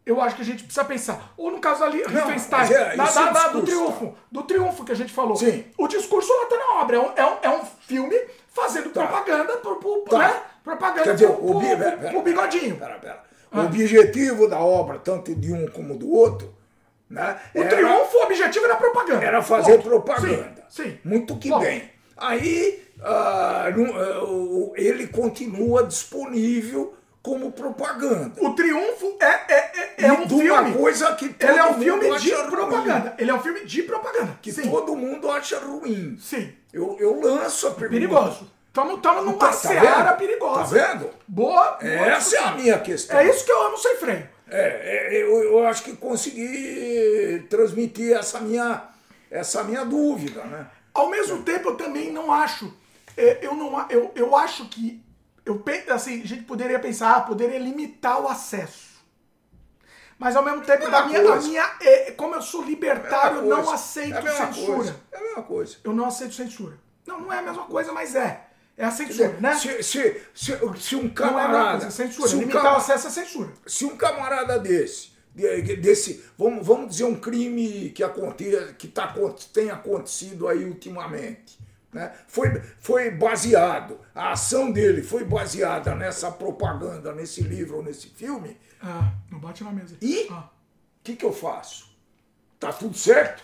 eu 0.07 0.21
acho 0.21 0.37
que 0.37 0.43
a 0.43 0.45
gente 0.45 0.65
precisa 0.65 0.85
pensar. 0.85 1.33
Ou 1.37 1.51
no 1.51 1.59
caso 1.61 1.85
ali, 1.85 2.03
Riefenstahl, 2.03 2.61
mas 2.61 2.71
é, 2.71 2.97
da- 2.97 3.05
da- 3.05 3.31
da- 3.31 3.49
do 3.49 3.63
triunfo, 3.63 4.15
do 4.31 4.43
triunfo 4.43 4.85
que 4.85 4.93
a 4.93 4.97
gente 4.97 5.13
falou. 5.13 5.37
Sim. 5.37 5.65
O 5.79 5.87
discurso 5.87 6.33
lá 6.33 6.47
tá 6.47 6.57
na 6.57 6.81
obra, 6.81 6.97
é 6.97 7.01
um, 7.01 7.13
é 7.17 7.27
um, 7.27 7.37
é 7.43 7.49
um 7.61 7.65
filme 7.87 8.17
fazendo 8.49 8.91
Tá. 8.91 9.07
propaganda 9.07 9.57
pro, 9.59 9.77
pro, 9.77 10.05
Tá. 10.09 10.19
né? 10.19 10.43
Propaganda 10.65 11.03
Quer 11.05 11.15
dizer, 11.15 11.27
pro, 11.27 11.35
o, 11.37 11.39
pro, 11.39 11.61
pro- 11.61 11.61
pera, 11.79 11.97
pera, 11.97 12.11
pro 12.11 12.23
bigodinho. 12.23 12.77
Pera, 12.77 12.99
pera. 12.99 13.23
O 13.53 13.61
objetivo 13.61 14.49
da 14.49 14.59
obra, 14.61 14.99
tanto 14.99 15.35
de 15.35 15.53
um 15.53 15.67
como 15.69 15.97
do 15.99 16.11
outro, 16.13 16.55
né? 17.09 17.39
O 17.55 17.61
era- 17.61 17.69
triunfo, 17.77 18.17
o 18.19 18.23
objetivo 18.25 18.65
era 18.65 18.77
propaganda. 18.77 19.25
Era 19.25 19.43
fazer 19.43 19.73
Ponto. 19.77 19.89
propaganda. 19.89 20.65
Sim, 20.69 20.85
sim. 20.85 20.99
Muito 21.05 21.37
que 21.37 21.49
Ponto. 21.49 21.63
bem. 21.63 21.91
Aí 22.17 22.83
ah, 23.03 23.65
ah, 23.67 24.25
o- 24.25 24.73
ele 24.77 25.07
continua 25.09 25.83
disponível 25.85 26.95
como 27.23 27.53
propaganda. 27.53 28.33
O 28.41 28.55
Triunfo 28.55 29.17
é, 29.21 29.25
é, 29.27 29.73
é, 29.99 30.07
é 30.07 30.13
um 30.13 30.27
filme. 30.29 30.51
uma 30.51 30.73
coisa 30.73 31.15
que 31.15 31.29
todo 31.29 31.49
Ele 31.51 31.59
é 31.59 31.65
um 31.65 31.73
mundo 31.73 31.83
filme 31.83 32.19
de 32.19 32.33
acha 32.33 32.41
ruim. 32.43 32.51
propaganda. 32.51 33.15
Ele 33.19 33.31
é 33.31 33.35
um 33.35 33.41
filme 33.43 33.65
de 33.65 33.83
propaganda. 33.83 34.39
Que 34.41 34.53
Sim. 34.53 34.71
todo 34.71 34.97
mundo 34.97 35.31
acha 35.31 35.59
ruim. 35.59 36.17
Sim. 36.21 36.53
Eu, 36.73 36.97
eu 36.99 37.21
lanço 37.21 37.67
a 37.67 37.71
pergunta. 37.73 37.91
Perigoso. 38.01 38.51
Estamos 38.69 39.03
numa 39.03 39.33
Tá- 39.35 39.47
tá 39.49 39.53
seara 39.53 40.03
vendo? 40.11 40.17
perigosa. 40.19 40.79
Tá 40.79 40.93
vendo? 40.93 41.11
Boa. 41.27 41.73
boa 41.73 41.83
Essa 41.83 42.37
é 42.37 42.45
a 42.45 42.53
minha 42.53 42.79
questão. 42.79 43.19
É 43.19 43.29
isso 43.29 43.45
que 43.45 43.51
eu 43.53 43.63
amo 43.67 43.77
sem 43.77 43.97
freio. 43.97 44.29
É, 44.49 45.13
é, 45.13 45.23
eu, 45.23 45.43
eu 45.43 45.67
acho 45.67 45.83
que 45.83 45.97
consegui 45.97 47.47
transmitir 47.49 48.17
essa 48.17 48.41
minha, 48.41 48.83
essa 49.31 49.63
minha 49.65 49.85
dúvida, 49.85 50.43
né? 50.45 50.67
Ao 50.95 51.09
mesmo 51.11 51.43
tempo, 51.43 51.69
eu 51.71 51.77
também 51.77 52.11
não 52.13 52.33
acho. 52.33 52.73
é, 53.17 53.39
Eu, 53.43 53.55
não, 53.55 53.87
eu, 53.91 54.11
eu 54.15 54.35
acho 54.37 54.69
que. 54.69 55.03
Eu, 55.51 55.59
pe- 55.61 55.85
assim, 55.91 56.23
a 56.23 56.27
gente 56.27 56.45
poderia 56.45 56.79
pensar, 56.79 57.17
ah, 57.17 57.21
poderia 57.21 57.59
limitar 57.59 58.21
o 58.21 58.29
acesso. 58.29 58.91
Mas 60.19 60.37
ao 60.37 60.45
mesmo 60.45 60.61
tempo, 60.63 60.85
É 60.87 60.91
da 60.91 61.07
minha, 61.07 61.21
a 61.21 61.25
coisa. 61.25 61.49
minha, 61.49 61.71
é, 61.81 62.11
como 62.13 62.35
eu 62.35 62.43
sou 62.43 62.63
libertário, 62.63 63.39
eu 63.39 63.45
É 63.45 63.47
mesma 63.47 63.63
não 63.65 63.73
aceito 63.73 64.17
é 64.27 64.31
censura. 64.31 64.77
Coisa. 64.77 64.97
É 65.11 65.17
a 65.17 65.21
mesma 65.23 65.43
coisa. 65.43 65.77
Eu 65.83 65.93
não 65.95 66.05
aceito 66.07 66.35
censura. 66.35 66.79
Não, 67.07 67.21
não 67.23 67.33
é 67.33 67.39
a 67.39 67.43
mesma 67.43 67.65
coisa, 67.67 67.93
mas 67.93 68.15
é. 68.15 68.47
É 68.77 68.85
a 68.85 68.91
censura, 68.91 69.29
dizer, 69.29 69.41
né? 69.43 69.55
se, 69.57 69.83
se, 69.83 70.23
se, 70.35 70.53
se 70.79 70.97
um 70.97 71.03
Não 71.03 71.07
é 71.09 71.11
camarada. 71.11 71.91
censura. 71.91 72.29
se 72.29 72.37
um 72.37 72.41
Limitar 72.41 72.63
cama- 72.63 72.75
o 72.75 72.79
acesso 72.79 73.07
é 73.09 73.11
censura. 73.11 73.51
se 73.67 73.85
um 73.85 73.97
camarada 73.97 74.59
desse, 74.59 75.11
de- 75.35 75.77
desse 75.77 76.25
vamos, 76.39 76.67
vamos 76.67 76.91
dizer 76.91 77.05
um 77.05 77.15
crime 77.15 77.91
que, 77.91 78.03
aconte, 78.03 78.45
que 78.79 78.89
tá, 78.89 79.15
tem 79.53 79.71
acontecido 79.71 80.49
aí 80.49 80.65
ultimamente, 80.65 81.59
né? 81.93 82.12
foi, 82.29 82.61
foi 82.79 83.11
baseado, 83.11 83.99
a 84.15 84.33
ação 84.33 84.71
dele 84.71 85.03
foi 85.03 85.25
baseada 85.25 85.95
nessa 85.95 86.31
propaganda, 86.31 87.12
nesse 87.12 87.43
livro 87.43 87.79
ou 87.79 87.83
nesse 87.83 88.09
filme, 88.09 88.51
o 88.51 88.57
Ah, 88.83 89.12
não 89.31 89.39
bate 89.39 89.65
na 89.65 89.73
mesa. 89.73 89.97
E? 90.01 90.29
Ah. 90.31 90.49
que, 91.03 91.17
que 91.17 91.25
eu 91.25 91.33
faço? 91.33 91.91
Tá 92.59 92.73
tudo 92.73 92.97
certo? 92.97 93.43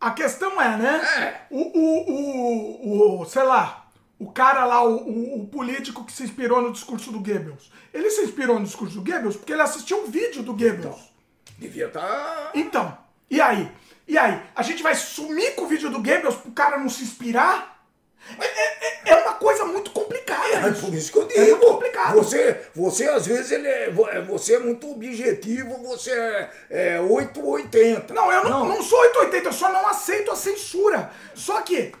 A 0.00 0.10
questão 0.12 0.60
é, 0.60 0.76
né? 0.76 1.00
É. 1.18 1.46
O, 1.50 1.60
o, 1.60 3.18
o, 3.18 3.20
o, 3.20 3.24
sei 3.26 3.42
lá, 3.42 3.90
o 4.18 4.30
cara 4.30 4.64
lá, 4.64 4.82
o, 4.84 4.96
o, 4.96 5.42
o 5.42 5.46
político 5.46 6.04
que 6.04 6.12
se 6.12 6.22
inspirou 6.22 6.62
no 6.62 6.72
discurso 6.72 7.12
do 7.12 7.20
Goebbels. 7.20 7.70
Ele 7.92 8.10
se 8.10 8.22
inspirou 8.22 8.58
no 8.58 8.64
discurso 8.64 8.94
do 8.94 9.04
Goebbels 9.04 9.36
porque 9.36 9.52
ele 9.52 9.62
assistiu 9.62 10.04
um 10.04 10.10
vídeo 10.10 10.42
do 10.42 10.54
Goebbels. 10.54 11.12
Devia 11.58 11.86
estar. 11.86 12.52
Então, 12.54 12.96
e 13.28 13.40
aí? 13.40 13.70
E 14.08 14.16
aí? 14.16 14.40
A 14.56 14.62
gente 14.62 14.82
vai 14.82 14.94
sumir 14.94 15.54
com 15.54 15.62
o 15.64 15.66
vídeo 15.68 15.90
do 15.90 15.98
Goebbels 16.02 16.36
pro 16.36 16.50
cara 16.52 16.78
não 16.78 16.88
se 16.88 17.02
inspirar? 17.04 17.76
É, 18.40 18.44
é- 18.44 19.00
é 19.12 19.16
uma 19.16 19.34
coisa 19.34 19.64
muito 19.64 19.90
complicada. 19.90 20.38
É 20.48 20.72
por 20.72 20.92
isso 20.92 21.12
que 21.12 21.18
eu 21.18 21.22
É 21.24 21.26
digo. 21.26 21.56
muito 21.58 21.66
complicado. 21.66 22.14
Você, 22.16 22.60
você 22.74 23.08
às 23.08 23.26
vezes 23.26 23.50
ele 23.52 23.68
é, 23.68 23.84
é- 23.88 24.20
você 24.22 24.54
é 24.54 24.58
muito 24.58 24.90
objetivo, 24.90 25.78
você 25.86 26.10
é, 26.10 26.50
é 26.70 27.00
8 27.00 27.40
ou 27.40 27.52
80. 27.52 28.12
Não, 28.14 28.32
eu 28.32 28.44
não, 28.44 28.66
não 28.66 28.82
sou 28.82 28.98
880, 29.00 29.48
eu 29.48 29.52
só 29.52 29.70
não 29.70 29.86
aceito 29.86 30.30
a 30.30 30.36
censura. 30.36 31.10
Só 31.34 31.60
que, 31.62 31.92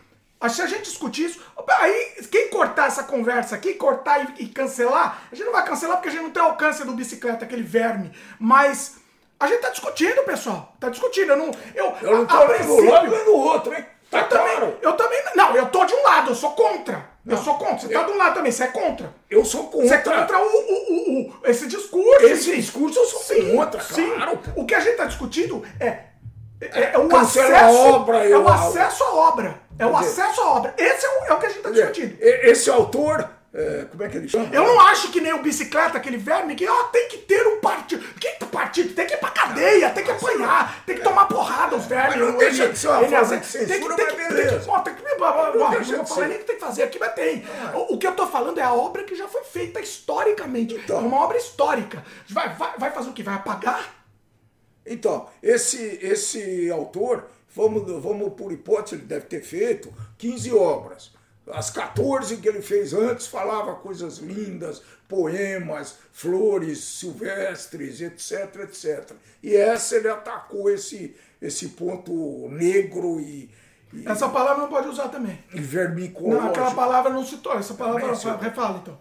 se 0.50 0.62
a 0.62 0.66
gente 0.66 0.82
discutir 0.82 1.26
isso, 1.26 1.40
aí 1.78 2.16
quem 2.30 2.48
cortar 2.48 2.88
essa 2.88 3.04
conversa 3.04 3.54
aqui, 3.54 3.74
cortar 3.74 4.34
e, 4.38 4.44
e 4.44 4.48
cancelar, 4.48 5.28
a 5.30 5.34
gente 5.34 5.44
não 5.46 5.52
vai 5.52 5.64
cancelar 5.64 5.96
porque 5.96 6.08
a 6.08 6.12
gente 6.12 6.22
não 6.24 6.30
tem 6.30 6.42
alcance 6.42 6.84
do 6.84 6.92
bicicleta, 6.92 7.44
aquele 7.44 7.62
verme. 7.62 8.10
Mas 8.38 8.96
a 9.40 9.46
gente 9.46 9.60
tá 9.60 9.70
discutindo, 9.70 10.22
pessoal. 10.24 10.74
Tá 10.80 10.88
discutindo. 10.88 11.30
Eu 11.30 11.36
não. 11.36 11.50
Eu, 11.74 11.94
Eu 12.02 12.16
não 12.18 12.26
tô 12.26 12.34
a- 12.36 12.38
a 12.40 12.42
um 12.44 12.46
princípio- 12.48 12.90
lado 12.90 13.10
nem 13.10 13.24
do 13.24 13.36
outro, 13.36 13.74
hein? 13.74 13.84
Tá 14.10 14.20
eu 14.20 14.28
também, 14.28 14.56
claro. 14.56 14.78
eu 14.80 14.92
também. 14.94 15.22
Não, 15.36 15.54
eu 15.56 15.66
tô 15.66 15.84
de 15.84 15.94
um 15.94 16.02
lado, 16.02 16.30
eu 16.30 16.34
sou 16.34 16.52
contra. 16.52 16.94
eu 17.26 17.36
Não, 17.36 17.44
sou 17.44 17.54
contra. 17.58 17.78
Você 17.80 17.88
tá 17.92 18.00
eu- 18.00 18.06
de 18.06 18.12
um 18.12 18.16
lado 18.16 18.34
também, 18.36 18.50
você 18.50 18.64
é 18.64 18.68
contra. 18.68 19.14
Eu 19.30 19.44
sou 19.44 19.70
Você 19.70 19.94
é 19.94 19.98
contra. 19.98 20.20
contra 20.22 20.38
o, 20.38 20.46
o, 20.46 20.48
o, 20.48 21.20
o- 21.20 21.40
esse 21.44 21.66
discurso. 21.66 22.24
Esse 22.24 22.56
discurso 22.56 22.98
eu 22.98 23.04
sou 23.04 23.20
Sim, 23.20 23.54
contra, 23.54 23.80
sim. 23.82 24.10
claro. 24.14 24.38
O 24.56 24.64
que 24.64 24.74
a 24.74 24.80
gente 24.80 24.92
está 24.92 25.04
discutindo 25.04 25.62
é, 25.78 26.04
é, 26.60 26.92
é 26.94 26.98
o 26.98 27.06
Cancela 27.06 27.48
acesso. 27.58 27.78
a 27.78 27.90
obra, 27.90 28.24
é 28.24 28.32
eu- 28.32 28.42
o 28.42 28.48
acesso 28.48 29.04
à 29.04 29.12
obra. 29.14 29.60
É 29.78 29.84
o 29.86 29.92
dizer- 29.92 30.22
acesso 30.22 30.40
à 30.40 30.50
obra. 30.56 30.74
Esse 30.78 31.04
é 31.04 31.08
o, 31.08 31.24
é 31.26 31.32
o 31.34 31.38
que 31.38 31.46
a 31.46 31.48
gente 31.50 31.60
Quer 31.62 31.70
discutindo. 31.72 32.16
e- 32.18 32.50
Esse 32.50 32.70
autor, 32.70 33.28
é, 33.54 33.86
como 33.90 34.02
é 34.02 34.08
que 34.08 34.16
ele 34.18 34.28
chama? 34.28 34.48
Eu 34.54 34.64
não 34.64 34.80
acho 34.80 35.10
que 35.10 35.20
nem 35.20 35.32
o 35.32 35.42
bicicleta, 35.42 35.96
aquele 35.98 36.16
verme, 36.18 36.54
que 36.54 36.68
ó, 36.68 36.84
tem 36.84 37.08
que 37.08 37.18
ter 37.18 37.46
um 37.46 37.60
partido. 37.60 38.04
Que 38.14 38.28
partido? 38.58 38.92
Tem 38.92 39.06
que 39.06 39.14
ir 39.14 39.18
pra 39.18 39.30
cadeia, 39.30 39.90
tem 39.90 40.02
que 40.04 40.10
apanhar, 40.10 40.82
tem 40.84 40.96
que 40.96 41.02
tomar 41.02 41.26
porrada 41.26 41.76
os 41.76 41.86
vermes. 41.86 42.16
Mas 42.16 42.26
não 42.28 42.34
o 42.34 42.38
deixa 42.38 42.68
de 42.68 42.76
ser 42.78 42.88
uma 42.88 42.98
forma 43.00 43.24
de 43.24 43.28
Tem 43.30 43.40
que- 43.40 43.46
censura, 43.46 43.94
tem 43.96 44.06
que- 44.06 44.16
tem 44.16 44.58
que- 44.58 44.68
ó, 44.68 44.78
tem 44.80 44.94
que- 44.94 45.02
ó, 45.22 45.24
ó, 45.24 45.54
Não 45.54 45.70
Não 45.70 45.82
vou 45.96 46.06
falar 46.06 46.28
nem 46.28 46.36
o 46.36 46.40
que 46.40 46.46
tem 46.46 46.56
que 46.56 46.60
fazer 46.60 46.82
aqui, 46.82 46.98
mas 46.98 47.14
tem. 47.14 47.44
O, 47.74 47.94
o 47.94 47.98
que 47.98 48.06
eu 48.06 48.12
tô 48.16 48.26
falando 48.26 48.58
é 48.58 48.62
a 48.62 48.72
obra 48.74 49.04
que 49.04 49.14
já 49.14 49.28
foi 49.28 49.44
feita 49.44 49.80
historicamente. 49.80 50.74
Então. 50.74 50.96
É 50.98 51.00
uma 51.00 51.20
obra 51.24 51.38
histórica. 51.38 52.04
Vai, 52.28 52.48
vai, 52.54 52.72
vai 52.78 52.90
fazer 52.90 53.10
o 53.10 53.12
quê? 53.12 53.22
Vai 53.22 53.34
apagar? 53.36 53.94
Então, 54.84 55.28
esse, 55.42 55.98
esse 56.02 56.70
autor, 56.70 57.26
vamos, 57.54 57.82
vamos 58.02 58.32
por 58.34 58.50
hipótese, 58.52 58.96
ele 58.96 59.04
deve 59.04 59.26
ter 59.26 59.42
feito 59.42 59.92
15 60.16 60.52
obras. 60.52 61.12
As 61.52 61.70
14 61.70 62.36
que 62.38 62.48
ele 62.48 62.62
fez 62.62 62.92
antes 62.92 63.26
falava 63.26 63.74
coisas 63.76 64.18
lindas, 64.18 64.82
poemas, 65.08 65.96
flores 66.12 66.78
silvestres, 66.82 68.00
etc, 68.00 68.54
etc. 68.62 69.12
E 69.42 69.56
essa 69.56 69.96
ele 69.96 70.08
atacou 70.08 70.70
esse, 70.70 71.16
esse 71.40 71.68
ponto 71.70 72.48
negro 72.50 73.20
e, 73.20 73.50
e, 73.92 74.06
Essa 74.08 74.28
palavra 74.28 74.62
não 74.62 74.68
pode 74.68 74.88
usar 74.88 75.08
também. 75.08 75.42
e 75.54 75.60
vermicológico. 75.60 76.42
Não, 76.44 76.50
aquela 76.50 76.74
palavra 76.74 77.10
não 77.12 77.24
citou. 77.24 77.54
Essa 77.58 77.74
palavra, 77.74 78.00
Também 78.02 78.16
citou. 78.16 78.36
refala 78.36 78.78
então. 78.82 78.98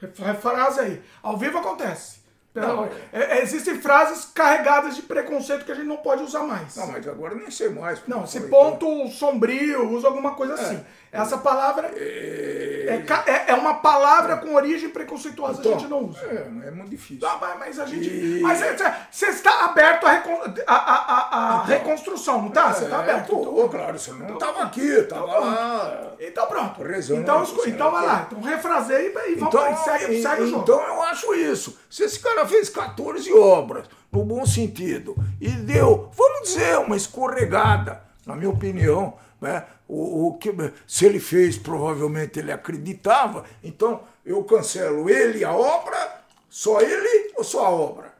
Ref- 0.00 0.18
Refrase 0.18 0.80
aí. 0.80 1.02
Ao 1.22 1.36
vivo 1.38 1.58
acontece. 1.58 2.26
Não, 2.54 2.70
amor- 2.70 2.90
é- 3.12 3.38
é- 3.38 3.42
existem 3.42 3.78
frases 3.78 4.24
carregadas 4.34 4.96
de 4.96 5.02
preconceito 5.02 5.64
que 5.66 5.72
a 5.72 5.74
gente 5.74 5.86
não 5.86 5.98
pode 5.98 6.22
usar 6.22 6.42
mais. 6.42 6.74
Não, 6.76 6.86
mas 6.90 7.06
agora 7.06 7.34
nem 7.34 7.50
sei 7.50 7.68
mais. 7.68 8.00
Não, 8.06 8.24
esse 8.24 8.40
ponto 8.48 9.08
sombrio, 9.08 9.90
usa 9.90 10.06
alguma 10.06 10.34
coisa 10.34 10.54
assim. 10.54 10.82
Essa 11.22 11.38
palavra 11.38 11.90
é, 11.94 13.02
ca- 13.06 13.24
é- 13.26 13.50
é 13.50 13.54
uma 13.54 13.74
palavra 13.74 14.36
com 14.36 14.54
origem 14.54 14.88
preconceituosa, 14.90 15.60
Então, 15.60 15.74
a 15.74 15.78
gente 15.78 15.88
não 15.90 16.04
usa. 16.04 16.20
É, 16.26 16.68
é 16.68 16.70
muito 16.70 16.90
difícil. 16.90 17.26
Ah, 17.28 17.36
mas- 17.40 17.58
mas 17.58 17.80
a 17.80 17.86
gente. 17.86 18.08
E- 18.08 18.40
Mas 18.42 18.62
é- 18.62 18.76
você 19.10 19.26
está 19.26 19.64
aberto 19.64 20.06
à, 20.06 20.12
recon- 20.12 20.42
a, 20.66 20.74
a- 20.74 21.16
a- 21.16 21.60
a 21.60 21.64
reconstrução, 21.64 22.42
não 22.42 22.50
tá? 22.50 22.72
Você 22.72 22.84
está 22.84 22.96
É, 22.98 23.00
aberto. 23.00 23.26
tô, 23.28 23.68
claro, 23.68 23.98
você 23.98 24.12
não 24.12 24.34
estava 24.34 24.62
aqui, 24.62 24.86
estava 24.86 25.38
lá. 25.38 26.12
Então 26.20 26.46
pronto. 26.46 26.82
Rezando, 26.82 27.20
então, 27.20 27.42
esco- 27.42 27.68
então 27.68 27.90
vai 27.90 28.06
lá. 28.06 28.26
Então 28.30 28.40
refraseia 28.40 29.00
e, 29.08 29.32
e 29.32 29.34
vamos 29.34 29.54
Então, 29.54 29.76
segue, 29.84 30.22
segue 30.22 30.42
o 30.42 30.46
jogo. 30.46 30.62
então 30.62 30.80
eu 30.80 31.02
acho 31.02 31.34
isso. 31.34 31.78
Se 31.90 32.04
esse 32.04 32.18
cara 32.20 32.46
fez 32.46 32.68
14 32.68 33.32
obras, 33.32 33.86
no 34.12 34.24
bom 34.24 34.46
sentido, 34.46 35.14
e 35.40 35.48
deu, 35.48 36.10
vamos 36.16 36.48
dizer, 36.48 36.78
uma 36.78 36.96
escorregada, 36.96 38.02
na 38.24 38.34
minha 38.36 38.50
opinião, 38.50 39.14
né? 39.40 39.64
O, 39.88 40.28
o 40.28 40.38
que, 40.38 40.52
se 40.86 41.06
ele 41.06 41.20
fez, 41.20 41.56
provavelmente 41.56 42.38
ele 42.38 42.50
acreditava, 42.50 43.44
então 43.62 44.02
eu 44.24 44.42
cancelo 44.42 45.08
ele, 45.08 45.44
a 45.44 45.52
obra, 45.52 46.24
só 46.50 46.80
ele 46.80 47.32
ou 47.36 47.44
só 47.44 47.66
a 47.66 47.70
obra? 47.70 48.14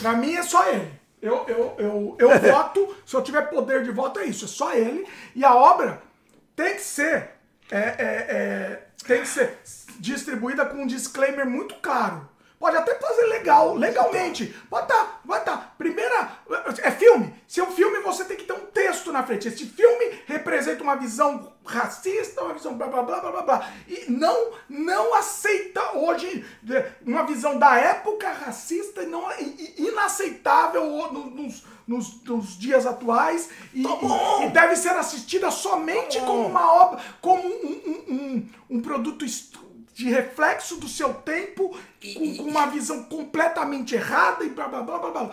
Pra 0.00 0.14
mim 0.14 0.34
é 0.34 0.42
só 0.42 0.66
ele. 0.70 0.90
Eu, 1.20 1.44
eu, 1.46 1.74
eu, 1.78 2.16
eu 2.18 2.38
voto, 2.40 2.96
se 3.04 3.14
eu 3.14 3.22
tiver 3.22 3.42
poder 3.42 3.84
de 3.84 3.90
voto, 3.90 4.18
é 4.20 4.24
isso, 4.24 4.46
é 4.46 4.48
só 4.48 4.74
ele. 4.74 5.06
E 5.34 5.44
a 5.44 5.54
obra 5.54 6.02
tem 6.56 6.74
que 6.74 6.82
ser. 6.82 7.30
é, 7.70 7.78
é, 7.78 8.26
é, 8.28 8.82
tem 9.06 9.20
que 9.20 9.28
ser 9.28 9.58
distribuída 9.98 10.64
com 10.64 10.82
um 10.82 10.86
disclaimer 10.86 11.46
muito 11.46 11.74
claro. 11.76 12.28
Pode 12.62 12.76
até 12.76 12.94
fazer 12.94 13.26
legal, 13.26 13.74
legalmente. 13.74 14.46
Pode 14.70 14.86
tá, 14.86 15.18
vai 15.24 15.42
tá. 15.42 15.72
Primeira. 15.76 16.30
É 16.80 16.92
filme. 16.92 17.34
Se 17.48 17.58
é 17.58 17.64
um 17.64 17.72
filme, 17.72 17.98
você 17.98 18.24
tem 18.24 18.36
que 18.36 18.44
ter 18.44 18.52
um 18.52 18.66
texto 18.66 19.10
na 19.10 19.24
frente. 19.24 19.48
Esse 19.48 19.66
filme 19.66 20.20
representa 20.26 20.80
uma 20.80 20.94
visão 20.94 21.52
racista, 21.66 22.40
uma 22.44 22.54
visão 22.54 22.74
blá 22.74 22.86
blá 22.86 23.02
blá 23.02 23.18
blá 23.20 23.42
blá. 23.42 23.68
E 23.88 24.04
não, 24.08 24.52
não 24.68 25.12
aceita 25.12 25.98
hoje 25.98 26.46
uma 27.04 27.24
visão 27.26 27.58
da 27.58 27.76
época 27.76 28.30
racista 28.30 29.02
não, 29.02 29.24
inaceitável 29.76 30.84
no- 31.12 31.30
nos, 31.30 31.64
nos, 31.86 32.22
nos 32.22 32.58
dias 32.58 32.86
atuais. 32.86 33.50
E, 33.74 33.82
e- 33.82 34.46
e 34.46 34.50
deve 34.50 34.76
ser 34.76 34.90
assistida 34.90 35.50
somente 35.50 36.20
Tá 36.20 36.26
como 36.26 36.46
uma 36.46 36.72
obra, 36.72 37.00
como 37.20 37.42
um, 37.44 37.82
um, 38.08 38.14
um, 38.14 38.48
um 38.76 38.80
produto 38.80 39.24
est- 39.24 39.52
de 39.94 40.10
reflexo 40.10 40.76
do 40.76 40.88
seu 40.88 41.12
tempo, 41.14 41.76
com, 42.02 42.36
com 42.36 42.42
uma 42.44 42.66
visão 42.66 43.04
completamente 43.04 43.94
errada 43.94 44.44
e 44.44 44.48
blá 44.48 44.68
blá 44.68 44.82
blá 44.82 44.98
blá 44.98 45.10
blá. 45.10 45.30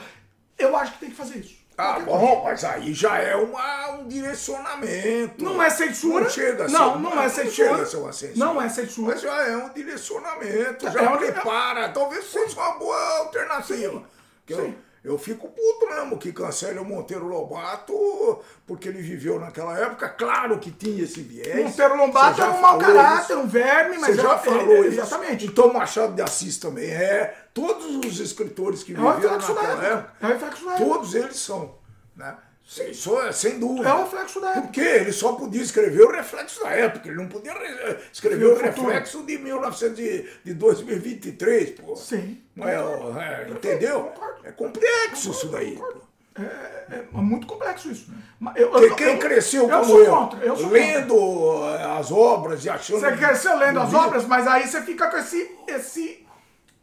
Eu 0.57 0.75
acho 0.75 0.93
que 0.93 0.99
tem 0.99 1.09
que 1.09 1.15
fazer 1.15 1.39
isso. 1.39 1.57
Ah, 1.77 1.93
Qualquer 1.93 2.05
bom, 2.05 2.41
mas 2.43 2.63
aí 2.65 2.93
já 2.93 3.17
é 3.19 3.35
uma, 3.37 3.91
um 3.91 4.07
direcionamento. 4.09 5.41
Não 5.43 5.63
é 5.63 5.69
censura. 5.69 6.25
Não 6.25 6.29
chega 6.29 6.65
a 6.65 6.67
ser, 6.67 6.73
Não, 6.73 6.99
não 6.99 7.21
é 7.21 7.29
censura. 7.29 7.51
chega 7.51 7.75
a 7.81 7.85
ser 7.85 8.13
censura. 8.27 8.33
Não 8.45 8.61
é 8.61 8.69
censura. 8.69 9.11
Mas 9.13 9.21
já 9.21 9.47
é 9.47 9.55
um 9.55 9.69
direcionamento, 9.69 10.87
É 10.87 10.91
já 10.91 11.13
um- 11.13 11.17
prepara. 11.17 11.89
Talvez 11.89 12.25
fosse 12.25 12.53
uma 12.55 12.71
boa 12.77 13.17
alternativa. 13.19 14.03
Eu, 14.47 14.57
Sim. 14.65 14.75
Eu 15.03 15.17
fico 15.17 15.47
puto 15.47 15.87
mesmo 15.89 16.17
que 16.17 16.31
cancele 16.33 16.79
o 16.79 16.85
Monteiro 16.85 17.25
Lobato, 17.27 18.39
porque 18.67 18.89
ele 18.89 19.01
viveu 19.01 19.39
naquela 19.39 19.77
época. 19.77 20.09
Claro 20.09 20.59
que 20.59 20.71
tinha 20.71 21.03
esse 21.03 21.21
viés. 21.21 21.65
Monteiro 21.65 21.93
é 21.93 21.97
já 22.35 22.49
um 22.51 22.61
mau 22.61 22.77
caráter, 22.77 23.33
isso. 23.33 23.39
um 23.39 23.47
verme, 23.47 23.97
mas 23.97 24.15
Você 24.15 24.21
já 24.21 24.33
é- 24.33 24.37
falou 24.37 24.75
é- 24.75 24.79
isso. 24.81 24.99
Exatamente. 24.99 25.45
Então 25.45 25.73
Machado 25.73 26.13
de 26.13 26.21
Assis 26.21 26.57
também 26.57 26.89
é. 26.89 27.35
Todos 27.53 28.05
os 28.05 28.19
escritores 28.19 28.83
que 28.83 28.93
É 28.93 28.95
viveram 28.95 29.37
naquela 29.37 29.83
época. 29.85 30.13
É 30.21 30.27
época. 30.27 30.77
todos 30.77 31.15
eles 31.15 31.37
são. 31.37 31.75
Né? 32.15 32.35
Sem, 32.71 32.93
só- 32.93 33.31
sem 33.31 33.57
dúvida. 33.59 33.89
É 33.89 33.93
o 33.95 34.03
reflexo 34.03 34.39
da 34.39 34.49
época. 34.51 34.61
Porque 34.67 34.79
ele 34.81 35.11
só 35.11 35.31
podia 35.33 35.61
escrever 35.63 36.03
o 36.03 36.11
reflexo 36.11 36.61
da 36.63 36.69
época, 36.69 37.07
ele 37.07 37.17
não 37.17 37.27
podia 37.27 37.51
re- 37.51 37.97
escrever 38.13 38.45
o 38.45 38.55
futuro. 38.55 38.85
reflexo 38.87 39.23
de 39.23 39.39
1900 39.39 39.95
de, 39.97 40.29
de 40.45 40.53
2023, 40.53 41.71
pô. 41.71 41.95
Sim. 41.95 42.39
É, 42.61 42.79
ó, 42.79 43.19
é, 43.19 43.49
entendeu? 43.49 44.11
É 44.43 44.51
complexo 44.51 45.31
isso 45.31 45.47
daí. 45.47 45.71
Concordo. 45.75 45.99
pô. 46.01 46.41
É, 46.43 46.99
é 47.11 47.17
muito 47.17 47.47
complexo 47.47 47.89
isso. 47.91 48.13
Eu- 48.55 48.71
Quem, 48.71 48.83
eu- 48.83 48.95
quem 48.95 49.07
eu- 49.13 49.17
cresceu 49.19 49.67
eu 49.67 49.79
como 49.79 49.97
eu, 49.97 50.05
contra, 50.15 50.45
eu 50.45 50.69
lendo 50.69 51.15
eh, 51.75 51.97
as 51.99 52.11
obras 52.11 52.63
e 52.65 52.69
achando... 52.69 52.99
Você 52.99 53.17
cresceu 53.17 53.57
lendo 53.57 53.79
as 53.79 53.91
obras, 53.95 54.25
mas 54.25 54.45
aí 54.45 54.67
você 54.67 54.79
fica 54.83 55.07
com 55.09 55.17
esse, 55.17 55.49
esse, 55.67 56.25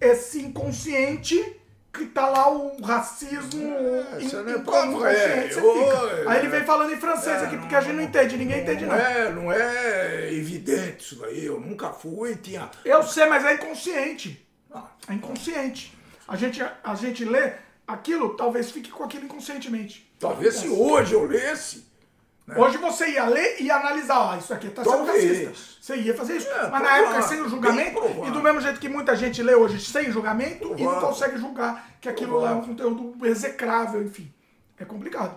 esse 0.01 0.41
inconsciente 0.41 1.61
que 1.97 2.07
tá 2.07 2.29
lá 2.29 2.51
o 2.51 2.81
racismo 2.83 3.63
É, 3.63 4.23
in- 4.23 4.29
não 4.33 4.49
é 4.49 4.57
inconsciente, 4.57 5.59
é, 5.59 5.63
oi, 5.63 5.85
fica. 5.85 6.31
Aí 6.31 6.39
ele 6.41 6.49
vem 6.49 6.65
falando 6.65 6.93
em 6.93 6.97
francês 6.97 7.43
aqui, 7.43 7.57
porque 7.57 7.75
a 7.75 7.81
gente 7.81 7.95
não 7.97 8.03
entende, 8.03 8.37
ninguém 8.37 8.63
entende 8.63 8.85
Não 8.87 8.95
não. 8.95 9.01
é, 9.05 9.31
não 9.33 9.53
é 9.53 10.33
evidente 10.33 11.05
isso 11.05 11.17
daí, 11.21 11.45
eu 11.45 11.59
nunca 11.61 11.91
fui, 11.93 12.37
tinha... 12.37 12.71
Eu 12.85 13.03
sei, 13.03 13.27
mas 13.27 13.45
é 13.45 13.55
inconsciente. 13.55 14.47
Ah, 14.73 14.85
É 15.09 15.15
inconsciente. 15.15 15.97
A 16.29 16.37
gente, 16.37 16.63
a 16.63 16.95
gente 16.95 17.25
lê 17.25 17.53
aquilo, 17.87 18.37
talvez 18.37 18.71
fique 18.71 18.91
com 18.91 19.05
aquilo 19.05 19.25
inconscientemente. 19.25 20.13
talvez 20.19 20.57
se 20.57 20.69
hoje 20.69 21.15
eu 21.15 21.25
lesse... 21.25 21.87
Hoje 22.55 22.77
você 22.79 23.09
ia 23.11 23.25
ler 23.27 23.61
e 23.61 23.69
analisar, 23.71 24.21
ó, 24.21 24.37
isso 24.37 24.55
aqui 24.55 24.69
tá 24.71 24.85
sendo 24.85 25.05
racista. 25.05 25.53
Você 25.81 25.97
ia 25.97 26.15
fazer 26.15 26.37
isso. 26.37 26.49
É, 26.49 26.69
Mas 26.71 26.83
na 26.83 26.97
época, 26.99 27.23
sem 27.23 27.41
o 27.41 27.49
julgamento, 27.49 28.01
e 28.27 28.31
do 28.31 28.41
mesmo 28.41 28.61
jeito 28.61 28.79
que 28.79 28.89
muita 28.89 29.17
gente 29.17 29.43
lê 29.43 29.55
hoje 29.55 29.81
sem 29.85 30.13
julgamento 30.13 30.75
e 30.79 30.85
não 30.85 31.01
consegue 31.01 31.39
julgar 31.39 31.89
que 32.01 32.09
aquilo 32.09 32.39
lá 32.39 32.51
é 32.51 32.55
um 32.55 32.61
conteúdo 32.63 33.27
execrável, 33.27 34.03
enfim. 34.03 34.33
É 34.79 34.85
complicado. 34.85 35.37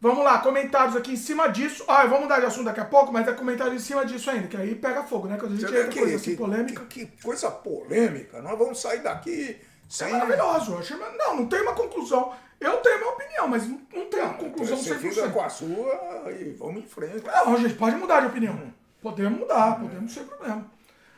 Vamos 0.00 0.22
lá, 0.24 0.38
comentários 0.38 0.94
aqui 0.96 1.12
em 1.12 1.16
cima 1.16 1.48
disso. 1.48 1.82
Ah, 1.88 2.04
eu 2.04 2.10
vou 2.10 2.20
mudar 2.20 2.38
de 2.40 2.46
assunto 2.46 2.66
daqui 2.66 2.80
a 2.80 2.84
pouco, 2.84 3.10
mas 3.12 3.26
é 3.26 3.32
comentário 3.32 3.72
em 3.74 3.78
cima 3.78 4.04
disso 4.04 4.30
ainda, 4.30 4.48
que 4.48 4.56
aí 4.56 4.74
pega 4.74 5.02
fogo, 5.02 5.26
né? 5.28 5.36
Quando 5.38 5.52
a 5.52 5.56
gente 5.56 5.64
entra 5.64 5.88
que, 5.88 5.98
coisa 5.98 6.16
assim 6.16 6.30
que- 6.32 6.36
polêmica. 6.36 6.82
que- 6.86 7.06
que 7.06 7.22
coisa 7.22 7.50
polêmica, 7.50 8.42
nós 8.42 8.58
vamos 8.58 8.80
sair 8.80 9.00
daqui 9.00 9.56
É 9.60 9.64
sem... 9.88 10.12
maravilhoso. 10.12 10.72
eu 10.72 10.78
achei- 10.78 10.96
Não, 10.96 11.36
não 11.36 11.46
tem 11.46 11.62
uma 11.62 11.72
conclusão. 11.72 12.32
Eu 12.60 12.76
tenho 12.78 12.94
a 12.96 12.98
minha 12.98 13.10
opinião, 13.12 13.48
mas 13.48 13.68
não, 13.68 13.80
não 13.92 14.06
tem 14.06 14.20
uma 14.20 14.34
conclusão 14.34 14.76
Você 14.76 14.94
100%. 14.94 14.98
fica 14.98 15.30
com 15.30 15.40
a 15.42 15.48
sua 15.48 16.32
e 16.32 16.52
vamos 16.58 16.84
em 16.84 16.86
frente. 16.86 17.24
Não, 17.24 17.56
gente, 17.58 17.74
pode 17.74 17.96
mudar 17.96 18.20
de 18.20 18.26
opinião. 18.28 18.72
Podemos 19.02 19.38
mudar, 19.40 19.78
podemos 19.80 20.12
sem 20.12 20.24
problema. 20.24 20.70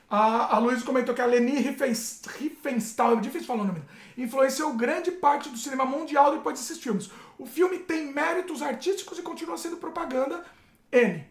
A, 0.09 0.55
a 0.57 0.59
Luiz 0.59 0.83
comentou 0.83 1.15
que 1.15 1.21
a 1.21 1.27
Leni 1.27 1.59
Riefens- 1.59 2.23
Riefenstahl, 2.27 3.19
é 3.19 3.21
difícil 3.21 3.47
falar 3.47 3.63
o 3.63 3.67
nome, 3.67 3.83
influenciou 4.17 4.73
grande 4.75 5.11
parte 5.11 5.49
do 5.49 5.57
cinema 5.59 5.85
mundial 5.85 6.33
depois 6.33 6.59
desses 6.59 6.79
filmes. 6.79 7.11
O 7.39 7.45
filme 7.47 7.79
tem 7.81 8.13
méritos 8.13 8.63
artísticos 8.63 9.19
e 9.19 9.23
continua 9.23 9.59
sendo 9.59 9.77
propaganda 9.77 10.45
N. 10.93 11.25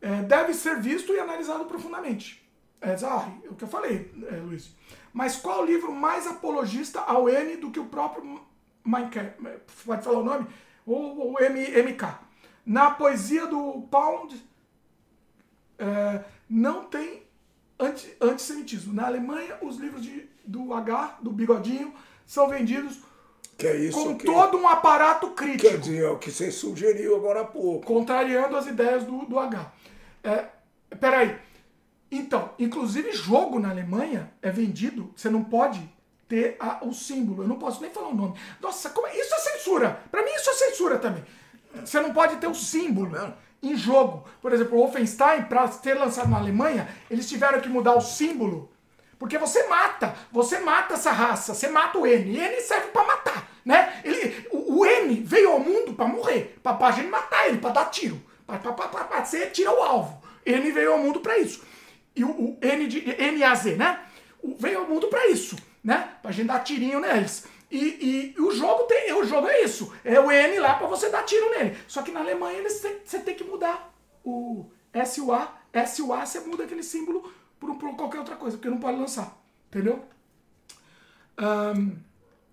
É, 0.00 0.22
deve 0.22 0.52
ser 0.52 0.80
visto 0.80 1.12
e 1.12 1.20
analisado 1.20 1.64
profundamente. 1.64 2.42
É 2.80 2.96
Zahri, 2.96 3.40
é 3.44 3.48
o 3.48 3.54
que 3.54 3.62
eu 3.62 3.68
falei, 3.68 4.12
é, 4.28 4.34
Luiz. 4.36 4.74
Mas 5.12 5.36
qual 5.36 5.64
livro 5.64 5.92
mais 5.92 6.26
apologista 6.26 7.00
ao 7.00 7.28
N 7.28 7.56
do 7.56 7.70
que 7.70 7.78
o 7.78 7.84
próprio 7.84 8.40
Minecraft? 8.84 9.34
Pode 9.84 10.04
falar 10.04 10.18
o 10.18 10.24
nome? 10.24 10.46
Ou 10.86 11.32
o 11.32 11.40
M, 11.40 11.60
MK. 11.82 12.18
Na 12.64 12.90
poesia 12.90 13.46
do 13.46 13.82
Pound, 13.90 14.40
é, 15.78 16.20
não 16.48 16.84
tem 16.84 17.22
anti, 17.78 18.14
antissemitismo. 18.20 18.92
Na 18.92 19.06
Alemanha, 19.06 19.58
os 19.62 19.76
livros 19.76 20.02
de, 20.02 20.28
do 20.44 20.72
H, 20.72 21.18
do 21.22 21.30
Bigodinho, 21.32 21.92
são 22.26 22.48
vendidos 22.48 23.00
Que 23.58 23.66
é 23.66 23.76
isso 23.76 24.04
com 24.04 24.16
que... 24.16 24.24
todo 24.24 24.56
um 24.56 24.68
aparato 24.68 25.30
crítico 25.30 25.70
Quer 25.70 25.78
dizer, 25.78 26.04
é 26.04 26.08
o 26.08 26.18
que 26.18 26.30
você 26.30 26.50
sugeriu 26.50 27.16
agora 27.16 27.42
há 27.42 27.44
pouco. 27.44 27.84
contrariando 27.86 28.56
as 28.56 28.66
ideias 28.66 29.04
do, 29.04 29.26
do 29.26 29.38
H. 29.38 29.72
É, 30.22 30.46
peraí. 31.00 31.36
Então, 32.10 32.50
inclusive 32.58 33.12
jogo 33.12 33.58
na 33.58 33.70
Alemanha 33.70 34.32
é 34.42 34.50
vendido, 34.50 35.12
você 35.16 35.30
não 35.30 35.42
pode 35.42 35.80
ter 36.32 36.56
a- 36.58 36.78
o 36.82 36.94
símbolo. 36.94 37.42
Eu 37.42 37.48
não 37.48 37.58
posso 37.58 37.82
nem 37.82 37.90
falar 37.90 38.08
o 38.08 38.14
nome. 38.14 38.34
Nossa, 38.58 38.88
como 38.88 39.06
é? 39.06 39.14
isso 39.20 39.34
é 39.34 39.38
censura. 39.38 40.00
Pra 40.10 40.22
mim 40.22 40.30
isso 40.34 40.48
é 40.48 40.54
censura 40.54 40.98
também. 40.98 41.22
Você 41.84 42.00
não 42.00 42.12
pode 42.14 42.36
ter 42.36 42.46
o 42.46 42.54
símbolo 42.54 43.10
Tá 43.10 43.34
em 43.62 43.76
jogo. 43.76 44.26
Por 44.40 44.50
exemplo, 44.52 44.74
o 44.78 44.80
Wolfenstein, 44.80 45.42
para 45.42 45.68
ser 45.68 45.94
lançado 45.94 46.30
na 46.30 46.38
Alemanha, 46.38 46.88
eles 47.10 47.28
tiveram 47.28 47.60
que 47.60 47.68
mudar 47.68 47.94
o 47.94 48.00
símbolo. 48.00 48.70
Porque 49.18 49.36
você 49.36 49.68
mata, 49.68 50.14
você 50.32 50.58
mata 50.58 50.94
essa 50.94 51.12
raça, 51.12 51.54
você 51.54 51.68
mata 51.68 51.98
o 51.98 52.06
N. 52.06 52.30
E 52.32 52.38
N 52.40 52.60
serve 52.62 52.88
pra 52.88 53.04
matar, 53.04 53.48
né? 53.64 54.00
Ele, 54.02 54.48
o, 54.50 54.80
o 54.80 54.86
N 54.86 55.14
veio 55.22 55.52
ao 55.52 55.60
mundo 55.60 55.92
pra 55.94 56.06
morrer, 56.06 56.58
pra, 56.62 56.72
pra 56.74 56.90
gente 56.92 57.08
matar 57.08 57.46
ele, 57.46 57.58
pra 57.58 57.70
dar 57.70 57.84
tiro. 57.90 58.20
Pra 58.46 58.58
você 59.24 59.46
tira 59.46 59.70
o 59.70 59.82
alvo. 59.82 60.20
N 60.46 60.70
veio 60.72 60.92
ao 60.92 60.98
mundo 60.98 61.20
pra 61.20 61.38
isso. 61.38 61.62
E 62.16 62.24
o, 62.24 62.30
o 62.30 62.58
N 62.62 62.86
de 62.88 63.04
NAZ, 63.38 63.76
né? 63.76 64.00
O, 64.42 64.56
veio 64.58 64.80
ao 64.80 64.88
mundo 64.88 65.06
pra 65.08 65.28
isso, 65.28 65.56
né? 65.82 66.16
Pra 66.22 66.30
gente 66.32 66.46
dar 66.48 66.60
tirinho 66.60 67.00
neles. 67.00 67.46
E, 67.70 68.34
e 68.36 68.40
o 68.40 68.50
jogo 68.52 68.84
tem, 68.84 69.12
o 69.14 69.24
jogo 69.24 69.48
é 69.48 69.62
isso. 69.62 69.92
É 70.04 70.20
o 70.20 70.30
N 70.30 70.58
lá 70.58 70.74
pra 70.74 70.86
você 70.86 71.08
dar 71.08 71.22
tiro 71.24 71.50
nele. 71.50 71.76
Só 71.88 72.02
que 72.02 72.12
na 72.12 72.20
Alemanha 72.20 72.58
eles 72.58 72.84
você 73.04 73.18
tem 73.20 73.34
que 73.34 73.44
mudar 73.44 73.92
o 74.24 74.66
SUA. 75.06 75.48
SUA 75.86 76.26
você 76.26 76.40
muda 76.40 76.64
aquele 76.64 76.82
símbolo 76.82 77.32
por, 77.58 77.74
por 77.76 77.96
qualquer 77.96 78.18
outra 78.18 78.36
coisa, 78.36 78.56
porque 78.56 78.68
não 78.68 78.78
pode 78.78 78.98
lançar. 78.98 79.36
Entendeu? 79.68 80.04
Ahn, 81.38 81.92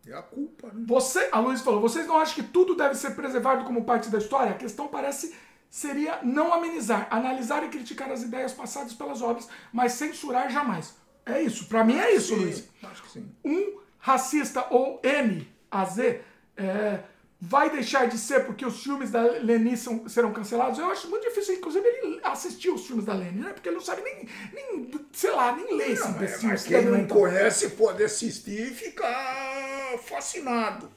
É 0.08 0.14
a 0.14 0.22
culpa, 0.22 0.67
né? 0.67 0.85
você, 0.88 1.27
a 1.32 1.40
Luiz 1.40 1.61
falou, 1.61 1.82
vocês 1.82 2.08
não 2.08 2.17
acham 2.17 2.35
que 2.35 2.43
tudo 2.43 2.75
deve 2.75 2.95
ser 2.95 3.11
preservado 3.11 3.66
como 3.66 3.83
parte 3.83 4.09
da 4.09 4.17
história? 4.17 4.53
A 4.53 4.58
questão 4.58 4.88
parece 4.88 5.35
seria 5.69 6.19
não 6.24 6.53
amenizar, 6.53 7.08
analisar 7.11 7.64
e 7.64 7.69
criticar 7.69 8.09
as 8.11 8.24
ideias 8.24 8.53
passadas 8.53 8.93
pelas 8.93 9.22
obras, 9.22 9.48
mas 9.72 9.91
censurar 9.93 10.49
jamais. 10.49 10.95
É 11.33 11.41
isso, 11.41 11.66
pra 11.67 11.83
mim 11.83 11.98
é 11.98 12.14
isso, 12.16 12.35
Luiz. 12.35 12.67
Acho 12.83 13.03
que 13.03 13.11
sim. 13.11 13.30
Um 13.43 13.80
racista 13.98 14.66
ou 14.69 14.99
N, 15.03 15.48
AZ, 15.69 15.98
é, 15.99 16.99
vai 17.41 17.69
deixar 17.69 18.08
de 18.08 18.17
ser 18.17 18.45
porque 18.45 18.66
os 18.66 18.82
filmes 18.83 19.11
da 19.11 19.22
Leni 19.22 19.77
são- 19.77 20.08
serão 20.09 20.32
cancelados? 20.33 20.80
Eu 20.80 20.90
acho 20.90 21.09
muito 21.09 21.24
difícil, 21.27 21.56
inclusive, 21.56 21.85
ele 21.88 22.19
assistir 22.24 22.69
os 22.69 22.85
filmes 22.85 23.06
da 23.06 23.14
Leni, 23.14 23.40
né? 23.41 23.53
Porque 23.53 23.69
ele 23.69 23.75
não 23.77 23.83
sabe 23.83 24.01
nem, 24.01 24.27
nem 24.53 24.91
sei 25.11 25.32
lá, 25.32 25.56
nem 25.56 25.75
ler 25.75 25.91
esse 25.91 26.03
é, 26.06 26.09
imbecil. 26.09 26.49
mas 26.49 26.64
quem 26.64 26.80
cidadão 26.82 26.98
não 26.99 27.08
conhece 27.08 27.69
pode 27.72 28.03
assistir 28.03 28.72
e 28.72 28.74
ficar 28.74 29.98
fascinado. 30.03 30.91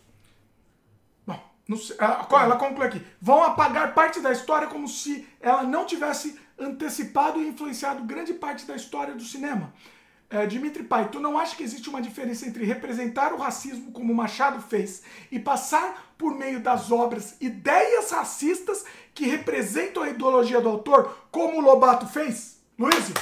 Bom, 1.27 1.41
não 1.69 1.77
sei, 1.77 1.97
ela, 1.99 2.27
ela 2.31 2.57
conclui 2.57 2.87
aqui. 2.87 3.03
Vão 3.21 3.43
apagar 3.43 3.95
parte 3.95 4.21
da 4.21 4.33
história 4.33 4.67
como 4.69 4.89
se 4.89 5.27
ela 5.41 5.63
não 5.63 5.85
tivesse 5.87 6.39
antecipado 6.59 7.41
e 7.41 7.49
influenciado 7.49 8.05
grande 8.05 8.35
parte 8.35 8.65
da 8.67 8.75
história 8.77 9.15
do 9.15 9.23
cinema. 9.25 9.73
É, 10.33 10.47
Dimitri 10.47 10.83
Pai, 10.85 11.11
tu 11.11 11.21
não 11.21 11.37
acha 11.39 11.55
que 11.55 11.63
existe 11.63 11.91
uma 11.91 12.01
diferença 12.01 12.47
entre 12.47 12.65
representar 12.65 13.35
o 13.35 13.37
racismo 13.37 13.93
como 13.93 14.15
Machado 14.15 14.63
fez 14.63 15.03
e 15.31 15.39
passar 15.39 16.15
por 16.17 16.35
meio 16.35 16.59
das 16.61 16.91
obras 16.91 17.37
ideias 17.39 18.11
racistas 18.11 18.83
que 19.15 19.27
representam 19.27 20.03
a 20.03 20.09
ideologia 20.09 20.59
do 20.61 20.71
autor, 20.71 21.15
como 21.31 21.59
o 21.59 21.61
Lobato 21.61 22.07
fez? 22.07 22.63
Luiz? 22.79 23.13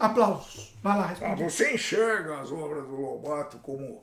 Aplausos. 0.00 0.74
Vai 0.82 0.96
lá, 0.96 1.04
Ah, 1.04 1.06
responde. 1.08 1.44
você 1.44 1.74
enxerga 1.74 2.40
as 2.40 2.50
obras 2.52 2.84
do 2.86 2.96
Lobato 2.96 3.58
como, 3.58 4.02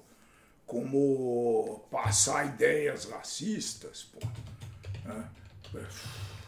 como 0.67 1.85
passar 1.91 2.45
ideias 2.45 3.05
racistas, 3.09 4.03
pô. 4.13 4.19
né? 5.07 5.25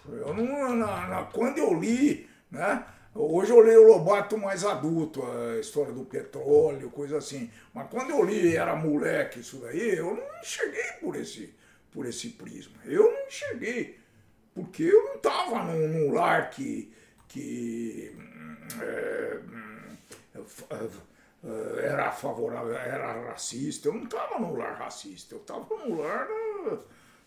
Eu 0.08 0.34
não, 0.36 0.76
na- 0.76 1.08
na- 1.08 1.24
quando 1.24 1.58
eu 1.58 1.74
li, 1.74 2.30
né? 2.52 2.86
Hoje 3.18 3.52
eu 3.52 3.60
leio 3.62 3.84
o 3.84 3.88
Lobato 3.88 4.38
mais 4.38 4.66
adulto, 4.66 5.24
a 5.26 5.58
história 5.60 5.94
do 5.94 6.04
petróleo, 6.04 6.90
coisa 6.92 7.18
assim. 7.18 7.50
Mas 7.74 7.90
quando 7.90 8.10
eu 8.12 8.24
li 8.24 8.56
era 8.56 8.76
moleque 8.76 9.40
isso 9.40 9.58
daí, 9.58 9.96
eu 9.98 10.16
não 10.16 10.40
enxerguei 10.42 10.84
por 11.00 11.16
esse, 11.16 11.54
por 11.92 12.06
esse 12.06 12.30
prisma. 12.32 12.76
Eu 12.86 13.10
não 13.12 13.28
enxerguei. 13.28 13.98
Porque 14.54 14.84
eu 14.84 15.06
não 15.06 15.16
estava 15.16 15.64
num, 15.64 15.88
num 15.88 16.14
lar 16.14 16.50
que, 16.50 16.94
que 17.28 18.16
é, 18.82 19.40
hum, 19.46 19.98
f- 20.46 20.66
eh, 21.44 21.86
era 21.86 22.12
favorável, 22.12 22.74
era 22.76 23.30
racista. 23.30 23.88
Eu 23.90 23.94
não 23.96 24.04
estava 24.04 24.40
num 24.40 24.56
lar 24.58 24.76
racista, 24.78 25.36
eu 25.36 25.42
estava 25.42 25.66
num 25.76 26.02
lar 26.02 26.28
eh, 26.72 26.78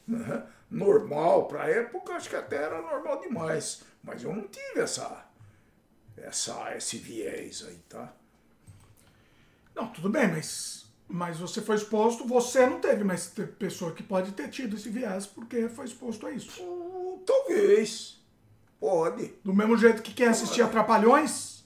né, 0.06 0.46
normal. 0.70 1.46
Para 1.48 1.64
a 1.64 1.70
época, 1.70 2.14
acho 2.14 2.28
que 2.30 2.36
até 2.36 2.56
era 2.56 2.80
normal 2.82 3.20
demais. 3.20 3.82
Mas 4.02 4.22
eu 4.22 4.34
não 4.34 4.46
tive 4.48 4.80
essa, 4.80 5.26
essa, 6.22 6.74
esse 6.76 6.98
viés 6.98 7.64
aí, 7.66 7.78
tá? 7.88 8.12
Não, 9.74 9.88
tudo 9.88 10.08
bem, 10.08 10.28
mas, 10.28 10.86
mas 11.06 11.38
você 11.38 11.62
foi 11.62 11.76
exposto, 11.76 12.26
você 12.26 12.66
não 12.66 12.80
teve, 12.80 13.04
mas 13.04 13.32
pessoa 13.58 13.92
que 13.92 14.02
pode 14.02 14.32
ter 14.32 14.48
tido 14.48 14.76
esse 14.76 14.88
viés 14.88 15.26
porque 15.26 15.68
foi 15.68 15.84
exposto 15.86 16.26
a 16.26 16.32
isso. 16.32 16.62
Uh, 16.62 17.22
Talvez. 17.24 18.18
Pode. 18.80 19.34
Do 19.44 19.54
mesmo 19.54 19.76
jeito 19.76 20.02
que 20.02 20.14
quem 20.14 20.26
assistia 20.26 20.66
Trapalhões 20.66 21.64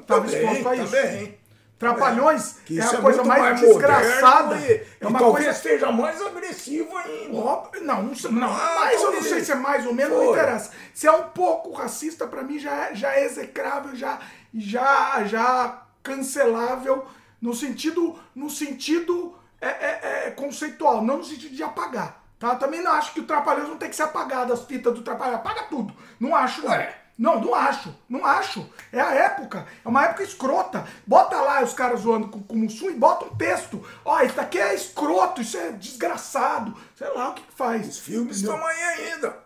estava 0.00 0.26
exposto 0.26 0.68
a 0.68 0.76
isso. 0.76 0.92
também. 0.92 1.39
Trapalhões 1.80 2.56
é 2.70 2.74
isso 2.74 2.96
a 2.96 3.00
coisa 3.00 3.22
muito 3.22 3.28
mais, 3.28 3.60
moderno 3.60 3.66
desgraçada. 3.78 4.56
E, 4.58 4.86
é 5.00 5.06
uma 5.06 5.18
talvez 5.18 5.44
coisa. 5.46 5.58
esteja 5.58 5.90
mais 5.90 6.20
agressivo 6.22 6.96
ainda. 6.98 7.32
Não, 7.80 8.02
não, 8.02 8.14
sei- 8.14 8.30
não 8.30 8.48
Ah, 8.52 8.76
mas 8.80 9.02
eu 9.02 9.12
não 9.12 9.22
sei 9.22 9.42
se 9.42 9.50
é 9.52 9.54
mais 9.54 9.86
ou 9.86 9.94
menos, 9.94 10.12
não 10.16 10.30
interessa. 10.32 10.70
Se 10.92 11.06
é 11.06 11.12
um 11.12 11.22
pouco 11.30 11.72
racista, 11.72 12.26
pra 12.26 12.42
mim 12.42 12.58
já 12.58 12.70
é, 12.88 12.94
já 12.94 13.14
é 13.14 13.24
execrável, 13.24 13.96
já, 13.96 14.18
já, 14.54 15.24
já 15.24 15.82
cancelável 16.02 17.06
no 17.40 17.54
sentido, 17.54 18.18
no 18.34 18.50
sentido 18.50 19.34
é, 19.60 19.68
é- 19.68 20.26
é 20.26 20.30
conceitual, 20.32 21.02
não 21.02 21.16
no 21.18 21.24
sentido 21.24 21.54
de 21.56 21.62
apagar. 21.62 22.20
Tá? 22.38 22.54
Também 22.56 22.82
não 22.82 22.92
acho 22.92 23.12
que 23.12 23.20
o 23.20 23.24
Trapalhões 23.26 23.68
não 23.68 23.76
tem 23.76 23.88
que 23.90 23.96
ser 23.96 24.02
apagado, 24.04 24.52
as 24.52 24.64
fitas 24.64 24.94
do 24.94 25.02
Trapalhões. 25.02 25.36
Apaga 25.36 25.62
tudo. 25.64 25.94
Não 26.18 26.34
acho, 26.34 26.62
não. 26.62 26.70
Ué. 26.70 26.94
Não, 27.20 27.38
não 27.38 27.54
acho. 27.54 27.94
Não 28.08 28.24
acho. 28.24 28.66
É 28.90 28.98
a 28.98 29.12
época. 29.12 29.66
É 29.84 29.88
uma 29.88 30.06
época 30.06 30.22
escrota. 30.22 30.86
Bota 31.06 31.36
lá 31.38 31.62
os 31.62 31.74
caras 31.74 32.00
zoando 32.00 32.28
com, 32.28 32.42
com 32.42 32.54
o 32.54 32.58
Mussum 32.58 32.88
e 32.88 32.94
bota 32.94 33.26
um 33.26 33.36
texto. 33.36 33.86
Ó, 34.06 34.18
isso 34.22 34.34
daqui 34.36 34.58
é 34.58 34.74
escroto, 34.74 35.42
isso 35.42 35.58
é 35.58 35.70
desgraçado. 35.72 36.74
Sei 36.96 37.06
lá 37.08 37.28
o 37.28 37.34
que, 37.34 37.42
que 37.42 37.52
faz. 37.52 37.86
Os 37.86 37.98
filmes 37.98 38.38
estão 38.38 38.56
aí 38.66 38.82
ainda. 38.82 39.36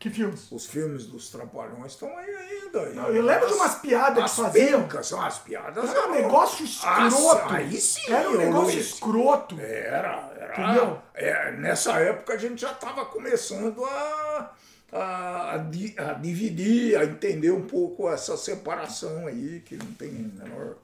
Que 0.00 0.10
filmes? 0.10 0.50
Os 0.50 0.66
filmes 0.66 1.06
dos 1.06 1.30
Trapalhões 1.30 1.92
estão 1.92 2.08
aí 2.18 2.28
ainda. 2.28 2.86
Não, 2.90 3.06
eu 3.06 3.22
lembro 3.22 3.46
de 3.46 3.54
umas 3.54 3.76
piadas 3.76 4.24
as 4.24 4.34
que 4.34 4.42
faziam. 4.42 4.80
pencas, 4.82 5.06
são 5.06 5.22
as 5.22 5.38
piadas. 5.38 5.90
Era 5.90 6.08
um 6.08 6.10
negócio 6.10 6.64
escroto. 6.64 7.54
Aí 7.54 7.80
sim, 7.80 8.12
Era 8.12 8.28
um 8.30 8.36
negócio 8.36 8.74
Luiz. 8.74 8.86
escroto. 8.94 9.60
Era, 9.60 10.28
era. 10.36 10.60
Entendeu? 10.60 10.98
é, 11.14 11.52
nessa 11.52 11.92
época 12.00 12.32
a 12.34 12.36
gente 12.36 12.62
já 12.62 12.72
estava 12.72 13.06
começando 13.06 13.84
a, 13.84 14.50
a, 14.92 15.54
a 15.54 15.58
di- 15.58 15.94
a 15.98 16.12
dividir, 16.12 16.96
a 16.96 17.04
entender 17.04 17.50
um 17.50 17.66
pouco 17.66 18.08
essa 18.10 18.36
separação 18.36 19.26
aí, 19.26 19.60
que 19.64 19.76
não 19.76 19.92
tem 19.94 20.10
o 20.10 20.42
menor 20.44 20.76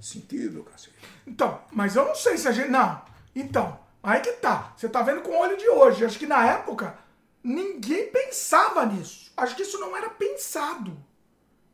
sentido, 0.00 0.64
cacete. 0.64 0.96
Então, 1.26 1.60
mas 1.70 1.94
eu 1.96 2.04
não 2.04 2.14
sei 2.14 2.36
se 2.36 2.48
a 2.48 2.52
gente. 2.52 2.68
Não. 2.70 3.00
Então, 3.34 3.78
aí 4.02 4.20
que 4.20 4.32
tá. 4.32 4.72
Você 4.76 4.88
tá 4.88 5.00
vendo 5.02 5.22
com 5.22 5.30
o 5.30 5.38
olho 5.38 5.56
de 5.56 5.68
hoje. 5.68 6.04
Acho 6.04 6.18
que 6.18 6.26
na 6.26 6.44
época 6.44 6.96
ninguém 7.42 8.08
pensava 8.08 8.84
nisso. 8.84 9.32
Acho 9.36 9.54
que 9.54 9.62
isso 9.62 9.78
não 9.78 9.96
era 9.96 10.10
pensado. 10.10 10.96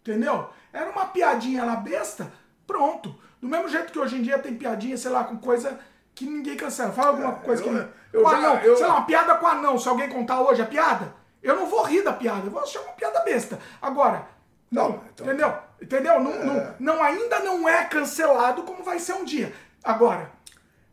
Entendeu? 0.02 0.49
Era 0.73 0.91
uma 0.91 1.07
piadinha 1.07 1.65
lá 1.65 1.76
besta, 1.76 2.31
pronto. 2.67 3.15
Do 3.41 3.49
mesmo 3.49 3.68
jeito 3.68 3.92
que 3.92 3.99
hoje 3.99 4.17
em 4.17 4.23
dia 4.23 4.39
tem 4.39 4.55
piadinha, 4.57 4.97
sei 4.97 5.10
lá, 5.10 5.25
com 5.25 5.39
coisa 5.39 5.78
que 6.15 6.25
ninguém 6.26 6.57
cancela. 6.57 6.92
Fala 6.92 7.08
alguma 7.10 7.33
coisa 7.36 7.62
eu- 7.65 7.68
que. 7.68 8.17
eu 8.17 8.23
com 8.23 8.31
já- 8.31 8.36
anão. 8.36 8.57
eu- 8.60 8.76
Sei 8.76 8.86
lá, 8.86 8.94
uma 8.97 9.07
piada 9.07 9.34
com 9.36 9.47
anão. 9.47 9.78
Se 9.78 9.89
alguém 9.89 10.08
contar 10.08 10.41
hoje 10.42 10.60
a 10.62 10.67
piada, 10.67 11.15
eu 11.42 11.57
não 11.57 11.67
vou 11.67 11.83
rir 11.83 12.02
da 12.02 12.12
piada. 12.12 12.47
Eu 12.47 12.50
vou 12.50 12.62
achar 12.62 12.81
uma 12.81 12.92
piada 12.92 13.20
besta. 13.25 13.58
Agora. 13.81 14.26
Não, 14.70 14.91
Não, 14.91 15.02
então- 15.15 15.26
entendeu? 15.26 15.55
Entendeu? 15.81 16.20
Não, 16.20 16.44
não, 16.44 16.75
não, 16.78 17.02
ainda 17.02 17.41
não 17.41 17.67
é 17.68 17.84
cancelado 17.86 18.65
como 18.65 18.83
vai 18.84 18.99
ser 18.99 19.15
um 19.15 19.25
dia. 19.25 19.50
Agora, 19.83 20.31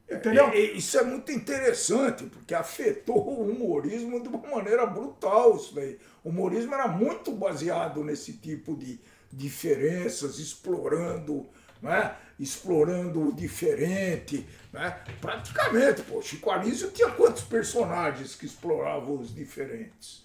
entendeu? 0.10 0.50
E- 0.54 0.76
e 0.76 0.78
isso 0.78 0.98
é 0.98 1.04
muito 1.04 1.30
interessante, 1.32 2.24
porque 2.26 2.56
afetou 2.56 3.18
o 3.18 3.50
humorismo 3.50 4.22
de 4.22 4.30
uma 4.30 4.38
maneira 4.48 4.86
brutal 4.86 5.58
isso 5.58 5.76
daí. 5.76 6.00
O 6.24 6.30
humorismo 6.30 6.74
era 6.74 6.88
muito 6.88 7.32
baseado 7.32 8.02
nesse 8.04 8.34
tipo 8.34 8.78
de 8.78 8.98
diferenças, 9.30 10.40
explorando, 10.40 11.46
né? 11.82 12.16
explorando 12.40 13.30
o 13.30 13.34
diferente. 13.34 14.48
Né? 14.72 14.98
Praticamente, 15.22 16.02
pô, 16.04 16.22
Chico 16.22 16.50
Anísio 16.52 16.92
tinha 16.92 17.10
quantos 17.12 17.44
personagens 17.44 18.36
que 18.36 18.46
exploravam 18.46 19.16
os 19.20 19.34
diferentes? 19.34 20.25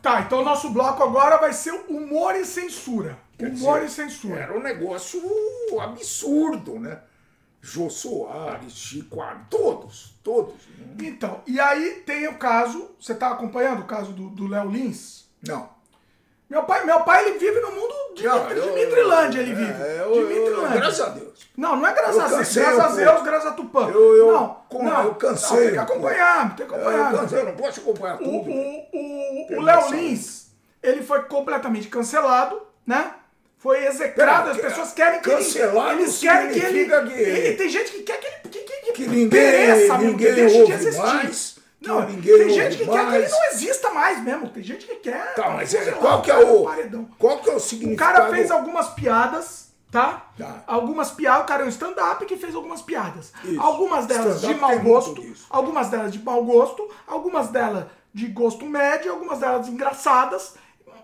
Tá, 0.00 0.20
então 0.20 0.40
o 0.40 0.44
nosso 0.44 0.70
bloco 0.70 1.02
agora 1.02 1.38
vai 1.38 1.52
ser 1.52 1.72
humor 1.88 2.36
e 2.36 2.44
censura. 2.44 3.18
Quer 3.36 3.48
humor 3.50 3.80
dizer, 3.80 3.86
e 3.86 4.08
censura. 4.08 4.40
Era 4.40 4.56
um 4.56 4.62
negócio 4.62 5.20
absurdo, 5.80 6.78
né? 6.78 7.00
Jô 7.60 7.88
Soares, 7.88 8.72
Chico 8.72 9.20
Anísio, 9.20 9.46
todos, 9.48 10.18
todos. 10.22 10.54
né? 10.78 11.06
Então, 11.06 11.42
e 11.46 11.60
aí 11.60 12.02
tem 12.04 12.26
o 12.26 12.36
caso, 12.36 12.90
você 12.98 13.14
tá 13.14 13.30
acompanhando 13.30 13.82
o 13.82 13.86
caso 13.86 14.12
do 14.12 14.30
do 14.30 14.48
Léo 14.48 14.68
Lins? 14.68 15.26
Não. 15.46 15.68
Meu 16.52 16.64
pai, 16.64 16.84
meu 16.84 17.00
pai 17.00 17.26
ele 17.26 17.38
vive 17.38 17.60
no 17.60 17.70
mundo 17.70 17.94
de 18.14 18.24
Não, 18.24 18.46
Dimitrilândia, 18.46 19.40
ele 19.40 19.52
é, 19.52 19.54
vive. 19.54 19.72
eu- 19.72 20.14
eu- 20.14 20.28
Dimitrilândia. 20.28 20.80
graças 20.80 21.00
a 21.00 21.08
Deus. 21.08 21.32
Não, 21.56 21.76
não 21.76 21.86
é 21.88 21.94
graças 21.94 22.18
a 22.18 22.26
Deus, 22.28 22.54
graças 22.54 22.78
a 22.78 22.88
Deus, 22.94 23.22
graças 23.22 23.46
a 23.48 23.54
Tupã. 23.54 23.88
Eu- 23.88 24.16
eu 24.18 24.32
não, 24.32 24.56
com- 24.68 24.82
não, 24.84 25.04
eu 25.04 25.14
cansei 25.14 25.56
Não, 25.56 25.62
tem 25.64 25.72
que 25.72 25.78
acompanhar, 25.78 26.54
tem 26.56 26.66
que 26.66 26.74
acompanhar. 26.74 27.10
Eu, 27.14 27.18
cansei, 27.20 27.38
eu 27.40 27.44
não 27.46 27.54
posso 27.56 27.80
acompanhar 27.80 28.18
tudo. 28.18 28.30
o, 28.50 28.86
o, 28.92 29.56
o 29.56 29.62
Léo. 29.62 29.90
Lins, 29.92 30.48
ele 30.82 31.02
foi 31.02 31.22
completamente 31.22 31.88
cancelado, 31.88 32.60
né? 32.86 33.14
Foi 33.56 33.86
execrado, 33.86 34.50
as 34.50 34.56
Pera, 34.58 34.68
pessoas 34.68 34.92
querem 34.92 35.20
que 35.20 35.30
cancelado 35.30 35.92
ele, 35.92 36.02
eles 36.02 36.18
querem 36.18 36.48
que 36.50 36.58
ele, 36.58 36.66
significa 36.66 37.02
que- 37.06 37.12
ele- 37.14 37.56
Tem 37.56 37.68
gente 37.70 37.90
que 37.92 38.02
quer 38.02 38.18
que 38.20 38.26
ele 38.26 38.36
que, 38.42 38.58
que, 38.58 38.92
Que 38.92 39.06
ninguém- 39.06 39.28
pereça 39.30 39.96
mesmo, 39.96 40.10
ninguém 40.10 40.26
que 40.28 40.32
deixe 40.34 40.54
de 40.56 40.60
ouve 40.62 40.72
existir. 40.74 40.98
mais, 41.00 41.51
que 41.51 41.51
não, 41.86 42.08
ninguém 42.08 42.38
tem 42.38 42.50
gente 42.50 42.78
que 42.78 42.86
quer 42.86 43.08
que 43.08 43.14
ele 43.16 43.28
não 43.28 43.44
exista 43.50 43.90
mais 43.90 44.22
mesmo. 44.22 44.48
Tem 44.48 44.62
gente 44.62 44.86
que 44.86 44.96
quer. 44.96 45.34
Tá, 45.34 45.50
mas 45.50 45.74
é, 45.74 45.82
sei 45.82 45.92
lá, 45.92 45.98
qual 45.98 46.22
que 46.22 46.30
é 46.30 46.34
cara, 46.34 46.46
o. 46.52 46.64
paredão. 46.64 47.08
Qual 47.18 47.38
que 47.38 47.50
é 47.50 47.52
o 47.52 47.56
O 47.56 47.60
significado? 47.60 48.12
cara 48.14 48.30
fez 48.30 48.50
algumas 48.50 48.88
piadas, 48.90 49.72
tá? 49.90 50.26
Tá. 50.38 50.62
Algumas 50.66 51.10
piadas, 51.10 51.42
o 51.42 51.46
cara 51.46 51.62
é 51.62 51.66
um 51.66 51.68
stand-up 51.68 52.24
que 52.26 52.36
fez 52.36 52.54
algumas 52.54 52.82
piadas. 52.82 53.32
Isso. 53.44 53.60
Algumas 53.60 54.06
delas 54.06 54.40
de 54.40 54.54
mau 54.54 54.78
gosto, 54.80 55.22
algumas 55.50 55.88
delas 55.88 56.12
de 56.12 56.18
mau 56.22 56.44
gosto, 56.44 56.90
algumas 57.06 57.48
delas 57.48 57.86
de 58.14 58.26
gosto 58.28 58.64
médio, 58.64 59.12
algumas 59.12 59.38
delas 59.38 59.68
engraçadas. 59.68 60.54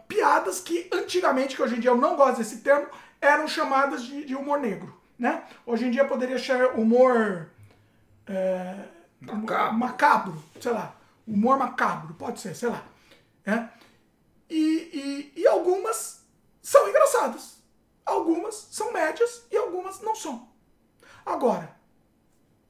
Piadas 0.07 0.60
que 0.60 0.89
antigamente, 0.92 1.55
que 1.55 1.62
hoje 1.62 1.76
em 1.76 1.81
dia 1.81 1.90
eu 1.90 1.97
não 1.97 2.16
gosto 2.16 2.39
desse 2.39 2.58
termo, 2.58 2.86
eram 3.20 3.47
chamadas 3.47 4.02
de, 4.02 4.24
de 4.24 4.34
humor 4.34 4.58
negro, 4.58 4.94
né? 5.18 5.42
Hoje 5.66 5.84
em 5.86 5.90
dia 5.90 6.05
poderia 6.05 6.39
ser 6.39 6.70
humor 6.76 7.50
é, 8.26 8.74
Macabro. 9.20 9.74
macabro, 9.78 10.44
sei 10.60 10.72
lá. 10.72 10.94
Humor 11.26 11.58
macabro, 11.58 12.14
pode 12.14 12.40
ser, 12.40 12.55
sei 12.55 12.68
lá. 12.68 12.82
né? 13.44 13.70
E, 14.48 15.32
e, 15.36 15.40
e 15.42 15.47
algumas 15.47 16.24
são 16.62 16.88
engraçadas. 16.88 17.58
Algumas 18.06 18.68
são 18.70 18.92
médias 18.92 19.42
e 19.50 19.56
algumas 19.56 20.00
não 20.00 20.14
são. 20.14 20.48
Agora, 21.26 21.76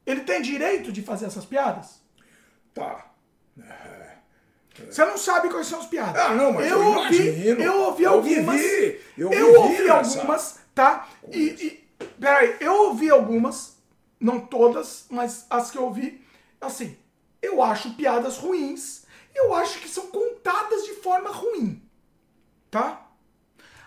ele 0.04 0.22
tem 0.22 0.42
direito 0.42 0.90
de 0.90 1.02
fazer 1.02 1.26
essas 1.26 1.44
piadas? 1.44 2.00
Tá. 2.74 3.06
Você 4.90 5.04
não 5.04 5.18
sabe 5.18 5.48
quais 5.48 5.66
são 5.66 5.80
as 5.80 5.86
piadas. 5.86 6.20
Ah, 6.20 6.34
não, 6.34 6.52
mas 6.52 6.70
eu 6.70 6.80
ouvi, 6.80 7.16
imagino. 7.16 7.62
eu 7.62 7.80
ouvi 7.82 8.02
Eu 8.04 8.12
algumas. 8.12 8.56
vivi, 8.60 9.00
eu 9.16 9.32
eu 9.32 9.46
vivi 9.46 9.58
ouvi 9.58 9.90
algumas, 9.90 10.60
tá? 10.74 11.08
E, 11.32 11.38
e 11.48 11.88
peraí, 12.20 12.56
eu 12.60 12.72
ouvi 12.86 13.10
algumas, 13.10 13.76
não 14.20 14.38
todas, 14.40 15.06
mas 15.10 15.46
as 15.50 15.70
que 15.70 15.78
eu 15.78 15.84
ouvi, 15.84 16.24
assim, 16.60 16.96
eu 17.40 17.62
acho 17.62 17.94
piadas 17.94 18.38
ruins, 18.38 19.04
eu 19.34 19.54
acho 19.54 19.80
que 19.80 19.88
são 19.88 20.08
contadas 20.08 20.84
de 20.84 20.94
forma 20.94 21.30
ruim, 21.30 21.82
tá? 22.70 23.06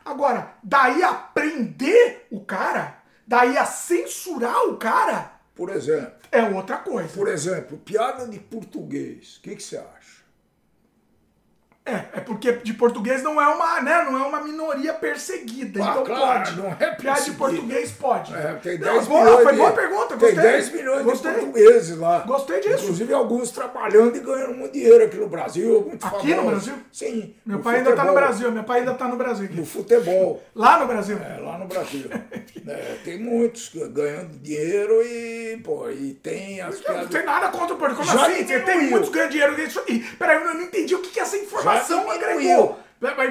Agora, 0.03 0.55
daí 0.63 1.03
aprender 1.03 2.27
o 2.31 2.43
cara, 2.43 3.03
daí 3.27 3.57
a 3.57 3.65
censurar 3.65 4.65
o 4.67 4.77
cara 4.77 5.39
Por 5.55 5.69
exemplo, 5.69 6.13
é 6.31 6.43
outra 6.43 6.77
coisa. 6.77 7.13
por 7.13 7.27
exemplo, 7.27 7.77
piada 7.77 8.27
de 8.27 8.39
português. 8.39 9.37
O 9.37 9.41
que, 9.41 9.55
que 9.55 9.63
você 9.63 9.77
acha? 9.77 10.00
É, 11.83 11.93
é 11.93 12.19
porque 12.19 12.51
de 12.51 12.73
português 12.75 13.23
não 13.23 13.41
é 13.41 13.47
uma, 13.47 13.81
né, 13.81 14.03
não 14.07 14.23
é 14.23 14.27
uma 14.27 14.39
minoria 14.41 14.93
perseguida. 14.93 15.83
Ah, 15.83 15.87
então 15.89 16.03
claro, 16.03 16.43
pode. 16.45 16.57
não 16.61 16.67
é 16.79 16.91
Piada 16.91 17.21
de 17.21 17.31
português 17.31 17.91
pode. 17.91 18.35
É, 18.35 18.53
tem 18.61 18.77
Não, 18.77 18.93
10 18.93 19.07
boa, 19.07 19.23
milhões 19.23 19.43
foi 19.43 19.55
boa 19.55 19.71
pergunta, 19.71 20.07
Tem 20.09 20.17
gostei. 20.19 20.51
10 20.51 20.71
milhões 20.73 21.03
Gostei. 21.03 21.31
de 21.31 21.37
portugueses 21.39 21.97
lá. 21.97 22.19
Gostei 22.19 22.59
disso. 22.59 22.83
Inclusive 22.83 23.13
alguns 23.15 23.49
trabalhando 23.49 24.15
e 24.15 24.19
ganhando 24.19 24.53
muito 24.53 24.73
dinheiro 24.73 25.03
aqui 25.03 25.17
no 25.17 25.27
Brasil. 25.27 25.91
Aqui 26.03 26.35
no. 26.35 26.43
Brasil? 26.45 26.73
Sim. 26.91 27.33
Meu 27.43 27.59
pai 27.59 27.77
ainda 27.77 27.95
tá 27.95 28.03
no 28.03 28.09
futebol. 28.09 28.27
Brasil, 28.27 28.51
meu 28.51 28.63
pai 28.63 28.79
ainda 28.79 28.93
tá 28.93 29.07
no 29.07 29.15
Brasil. 29.15 29.45
aqui. 29.45 29.55
No 29.55 29.65
futebol. 29.65 30.43
Lá 30.53 30.79
no 30.79 30.85
Brasil. 30.85 31.17
É, 31.17 31.39
lá 31.41 31.57
no 31.57 31.65
Brasil. 31.65 32.05
É, 32.67 32.95
tem 33.03 33.17
muitos 33.17 33.71
ganhando 33.73 34.37
dinheiro 34.39 35.01
e, 35.01 35.59
pô, 35.63 35.89
e 35.89 36.13
tem 36.13 36.61
as 36.61 36.75
Eu 36.75 36.81
não 36.81 36.93
piadas. 36.93 37.09
tem 37.09 37.25
nada 37.25 37.47
contra 37.49 37.73
o 37.73 37.77
português. 37.77 38.07
Como 38.07 38.19
Já 38.19 38.27
assim? 38.27 38.45
Tem 38.45 38.81
muitos 38.87 39.09
ganhando 39.09 39.31
dinheiro 39.31 39.57
nisso 39.57 39.81
aí. 39.89 39.99
Peraí, 39.99 40.37
eu 40.37 40.53
não 40.53 40.61
entendi 40.61 40.93
o 40.93 40.99
que, 40.99 41.09
que 41.09 41.19
essa 41.19 41.35
informação 41.37 41.70
Já 41.79 42.01
agregou. 42.13 42.39
diminuiu. 42.39 42.75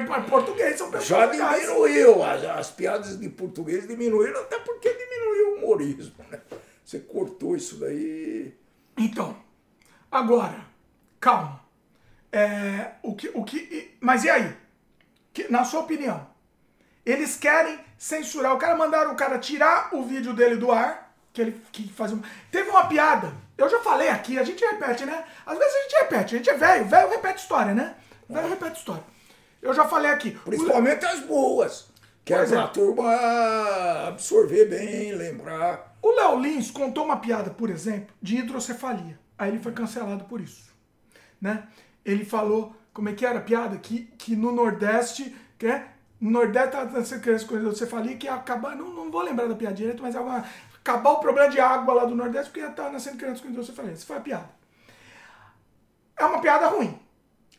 Mas 0.07 0.25
português 0.29 0.77
são 0.77 0.91
pessoas 0.91 1.07
Já 1.07 1.25
diminuiu, 1.27 2.21
as, 2.23 2.43
as 2.43 2.71
piadas 2.71 3.17
de 3.17 3.29
português 3.29 3.87
diminuíram, 3.87 4.41
até 4.41 4.59
porque 4.59 4.91
diminuiu 4.93 5.53
o 5.53 5.57
humorismo, 5.59 6.13
né? 6.29 6.41
Você 6.83 6.99
cortou 6.99 7.55
isso 7.55 7.77
daí. 7.77 8.53
Então, 8.97 9.35
agora, 10.11 10.59
calma. 11.21 11.61
É, 12.33 12.91
o 13.01 13.15
que, 13.15 13.29
o 13.33 13.43
que, 13.45 13.95
mas 14.01 14.23
e 14.25 14.29
aí? 14.29 14.53
Que- 15.33 15.49
na 15.49 15.63
sua 15.63 15.81
opinião, 15.81 16.27
eles 17.05 17.37
querem 17.37 17.79
censurar. 17.97 18.53
O 18.53 18.57
cara 18.57 18.75
mandaram 18.75 19.13
o 19.13 19.15
cara 19.15 19.37
tirar 19.39 19.89
o 19.95 20.03
vídeo 20.03 20.33
dele 20.33 20.57
do 20.57 20.69
ar, 20.71 21.13
que 21.31 21.41
ele 21.41 21.61
que 21.71 21.87
fazia. 21.93 22.17
um- 22.17 22.21
Teve 22.51 22.69
uma 22.69 22.87
piada. 22.87 23.33
Eu 23.57 23.69
já 23.69 23.79
falei 23.79 24.09
aqui, 24.09 24.37
a 24.37 24.43
gente 24.43 24.63
repete, 24.65 25.05
né? 25.05 25.23
Às 25.45 25.57
vezes 25.57 25.73
a 25.75 25.81
gente 25.83 25.95
repete, 26.01 26.35
a 26.35 26.37
gente 26.39 26.49
é 26.49 26.53
velho, 26.57 26.85
velho 26.85 27.09
repete 27.09 27.39
história, 27.41 27.73
né? 27.73 27.95
Velho 28.31 28.49
repete 28.49 28.79
história. 28.79 29.03
Eu 29.61 29.73
já 29.73 29.85
falei 29.87 30.11
aqui. 30.11 30.37
o- 30.41 30.49
Principalmente 30.49 31.05
as 31.05 31.19
boas. 31.21 31.89
Que 32.23 32.33
é 32.33 32.37
Pois 32.37 32.51
é. 32.51 32.55
pra 32.55 32.67
turma 32.67 34.07
absorver 34.07 34.65
bem, 34.65 35.13
lembrar. 35.13 35.95
O 36.01 36.11
Léo 36.11 36.39
Lins 36.39 36.69
contou 36.71 37.03
uma 37.05 37.17
piada, 37.17 37.49
por 37.51 37.69
exemplo, 37.69 38.13
de 38.21 38.37
hidrocefalia. 38.37 39.19
Aí 39.37 39.49
ele 39.49 39.59
foi 39.59 39.71
cancelado 39.71 40.25
por 40.25 40.39
isso. 40.39 40.71
Né? 41.39 41.67
Ele 42.05 42.23
falou, 42.23 42.75
como 42.93 43.09
é 43.09 43.13
que 43.13 43.25
era 43.25 43.39
a 43.39 43.41
piada? 43.41 43.75
Que, 43.77 44.03
que 44.17 44.35
no 44.35 44.51
Nordeste, 44.51 45.35
que 45.57 45.65
é, 45.65 45.87
no 46.19 46.29
Nordeste 46.29 46.71
tá 46.71 46.85
nascendo 46.85 47.21
criança 47.21 47.45
com 47.45 47.55
hidrocefalia, 47.55 48.17
que 48.17 48.27
ia 48.27 48.35
acabar, 48.35 48.75
não, 48.75 48.93
não 48.93 49.09
vou 49.11 49.21
lembrar 49.21 49.47
da 49.47 49.55
piada 49.55 49.75
direito, 49.75 50.03
mas 50.03 50.13
é 50.15 50.19
uma, 50.19 50.45
acabar 50.79 51.11
o 51.13 51.19
problema 51.19 51.49
de 51.49 51.59
água 51.59 51.93
lá 51.95 52.05
do 52.05 52.15
Nordeste, 52.15 52.49
porque 52.51 52.59
ia 52.59 52.69
estar 52.69 52.91
nascendo 52.91 53.17
criança 53.17 53.41
com 53.41 53.49
hidrocefalia. 53.49 53.93
Essa 53.93 54.05
foi 54.05 54.17
a 54.17 54.21
piada. 54.21 54.49
É 56.17 56.25
uma 56.25 56.39
piada 56.39 56.67
ruim. 56.67 56.99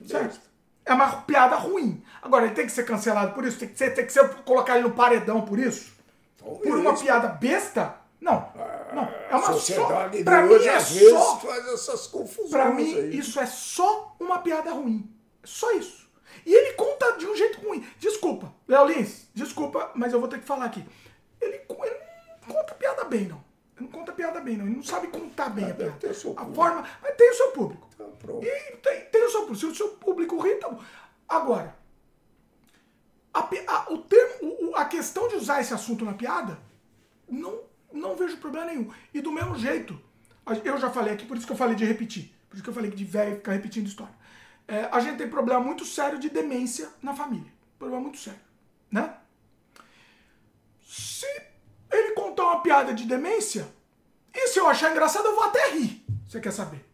Certo? 0.06 0.40
É 0.84 0.92
uma 0.92 1.22
piada 1.22 1.56
ruim. 1.56 2.02
Agora, 2.20 2.46
ele 2.46 2.54
tem 2.54 2.66
que 2.66 2.72
ser 2.72 2.84
cancelado 2.84 3.34
por 3.34 3.44
isso? 3.44 3.58
Tem 3.58 3.68
que 3.68 3.78
ser, 3.78 3.90
tem 3.90 4.04
que 4.04 4.12
ser 4.12 4.28
colocar 4.44 4.74
ele 4.76 4.88
no 4.88 4.94
paredão 4.94 5.42
por 5.42 5.58
isso? 5.58 5.92
Talvez. 6.36 6.62
Por 6.62 6.78
uma 6.78 6.98
piada 6.98 7.28
besta? 7.28 7.96
Não. 8.20 8.48
Não. 8.94 9.08
É 9.30 9.34
uma 9.34 9.46
sociedade 9.46 10.18
só. 10.18 10.24
Pra 10.24 10.42
mim 10.42 10.52
hoje, 10.54 10.68
é 10.68 10.80
só. 10.80 11.38
faz 11.38 11.68
essas 11.68 12.06
confusões. 12.06 12.50
Pra 12.50 12.70
mim, 12.70 12.94
aí. 12.94 13.18
isso 13.18 13.38
é 13.40 13.46
só 13.46 14.14
uma 14.20 14.38
piada 14.38 14.70
ruim. 14.72 15.08
É 15.42 15.46
Só 15.46 15.72
isso. 15.72 16.08
E 16.46 16.52
ele 16.52 16.72
conta 16.74 17.12
de 17.18 17.26
um 17.26 17.36
jeito 17.36 17.60
ruim. 17.60 17.86
Desculpa, 17.98 18.52
Léo 18.66 18.86
Lins, 18.86 19.28
desculpa, 19.34 19.90
mas 19.94 20.12
eu 20.12 20.20
vou 20.20 20.28
ter 20.28 20.40
que 20.40 20.46
falar 20.46 20.64
aqui. 20.64 20.84
Ele, 21.40 21.56
ele 21.56 21.96
não 22.46 22.54
conta 22.54 22.74
piada 22.74 23.04
bem, 23.04 23.26
não. 23.26 23.42
Ele 23.82 23.90
não 23.90 23.98
conta 23.98 24.12
piada 24.12 24.40
bem, 24.40 24.56
não. 24.56 24.66
Ele 24.66 24.76
não 24.76 24.82
sabe 24.82 25.08
contar 25.08 25.48
bem 25.48 25.64
a 25.64 25.72
deve 25.72 25.90
piada. 25.98 26.10
a 26.10 26.14
público. 26.34 26.54
forma. 26.54 26.88
Mas 27.02 27.16
tem 27.16 27.30
o 27.30 27.34
seu 27.34 27.48
público. 27.52 27.88
Tá. 27.96 28.04
E 28.42 28.76
tem, 28.76 29.04
tem 29.06 29.24
o 29.24 29.30
seu 29.30 29.40
público. 29.40 29.58
Se 29.60 29.66
o 29.66 29.74
seu 29.74 29.88
público 29.90 30.38
ri, 30.40 30.54
tá 30.56 30.68
bom. 30.68 30.82
Agora, 31.28 31.76
a, 33.34 33.40
a- 33.40 33.86
o 33.92 33.98
termo, 33.98 34.76
a 34.76 34.84
questão 34.84 35.28
de 35.28 35.36
usar 35.36 35.60
esse 35.60 35.74
assunto 35.74 36.04
na 36.04 36.14
piada, 36.14 36.58
não, 37.28 37.60
não 37.92 38.14
vejo 38.16 38.36
problema 38.36 38.66
nenhum. 38.66 38.92
E 39.12 39.20
do 39.20 39.32
mesmo 39.32 39.56
jeito, 39.58 39.98
a- 40.46 40.54
eu 40.54 40.78
já 40.78 40.90
falei 40.90 41.14
aqui, 41.14 41.26
por 41.26 41.36
isso 41.36 41.46
que 41.46 41.52
eu 41.52 41.56
falei 41.56 41.74
de 41.74 41.84
repetir. 41.84 42.32
Por 42.48 42.54
isso 42.56 42.62
que 42.62 42.68
eu 42.70 42.74
falei 42.74 42.90
de 42.90 43.04
velho 43.04 43.36
ficar 43.36 43.52
repetindo 43.52 43.86
história. 43.86 44.14
É, 44.68 44.84
a 44.92 45.00
gente 45.00 45.16
tem 45.18 45.28
problema 45.28 45.60
muito 45.60 45.84
sério 45.84 46.18
de 46.18 46.28
demência 46.30 46.88
na 47.02 47.14
família. 47.14 47.50
Problema 47.78 48.00
muito 48.02 48.18
sério. 48.18 48.38
Né? 48.90 49.16
Se 50.82 51.26
ele 51.90 52.12
contar 52.42 52.54
uma 52.54 52.62
piada 52.62 52.92
de 52.92 53.04
demência, 53.04 53.66
e 54.34 54.48
se 54.48 54.58
eu 54.58 54.66
achar 54.68 54.90
engraçado, 54.90 55.26
eu 55.26 55.34
vou 55.34 55.44
até 55.44 55.70
rir. 55.70 56.04
Você 56.28 56.40
quer 56.40 56.52
saber? 56.52 56.84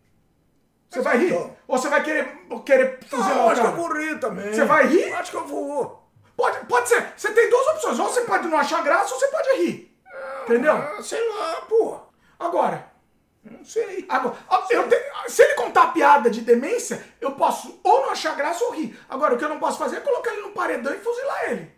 Você 0.90 1.00
vai 1.02 1.18
rir? 1.18 1.32
então. 1.32 1.56
Ou 1.66 1.78
você 1.78 1.88
vai 1.88 2.02
querer, 2.02 2.38
querer 2.64 2.98
Não, 3.02 3.08
fuzilar 3.18 3.38
eu 3.38 3.44
o 3.44 3.48
acho 3.50 3.60
que 3.60 3.66
cara? 3.66 3.78
eu 3.78 3.82
vou 3.88 3.92
rir 3.96 4.18
também. 4.20 4.52
Você 4.54 4.64
vai 4.64 4.86
rir? 4.86 5.12
Acho 5.12 5.30
que 5.30 5.36
eu 5.36 5.46
vou. 5.46 6.08
Pode, 6.36 6.66
pode 6.66 6.88
ser. 6.88 7.12
Você 7.16 7.30
tem 7.32 7.50
duas 7.50 7.66
opções. 7.68 7.98
Ou 7.98 8.08
você 8.08 8.20
pode 8.22 8.48
não 8.48 8.56
achar 8.58 8.82
graça, 8.82 9.12
ou 9.12 9.20
você 9.20 9.28
pode 9.28 9.48
rir. 9.62 9.98
Entendeu? 10.44 10.72
Ah, 10.72 11.02
sei 11.02 11.20
lá, 11.28 11.60
pô. 11.68 11.98
Agora, 12.38 12.90
Não 13.44 13.64
sei. 13.64 14.06
agora 14.08 14.36
eu 14.70 14.88
te- 14.88 15.02
se 15.28 15.42
ele 15.42 15.54
contar 15.54 15.82
a 15.84 15.86
piada 15.88 16.30
de 16.30 16.40
demência, 16.40 17.04
eu 17.20 17.32
posso 17.32 17.78
ou 17.84 18.02
não 18.02 18.10
achar 18.10 18.34
graça 18.34 18.64
ou 18.64 18.70
rir. 18.72 18.98
Agora, 19.08 19.34
o 19.34 19.38
que 19.38 19.44
eu 19.44 19.48
não 19.48 19.58
posso 19.60 19.78
fazer 19.78 19.96
é 19.96 20.00
colocar 20.00 20.32
ele 20.32 20.42
no 20.42 20.52
paredão 20.52 20.94
e 20.94 20.98
fuzilar 20.98 21.50
ele. 21.50 21.70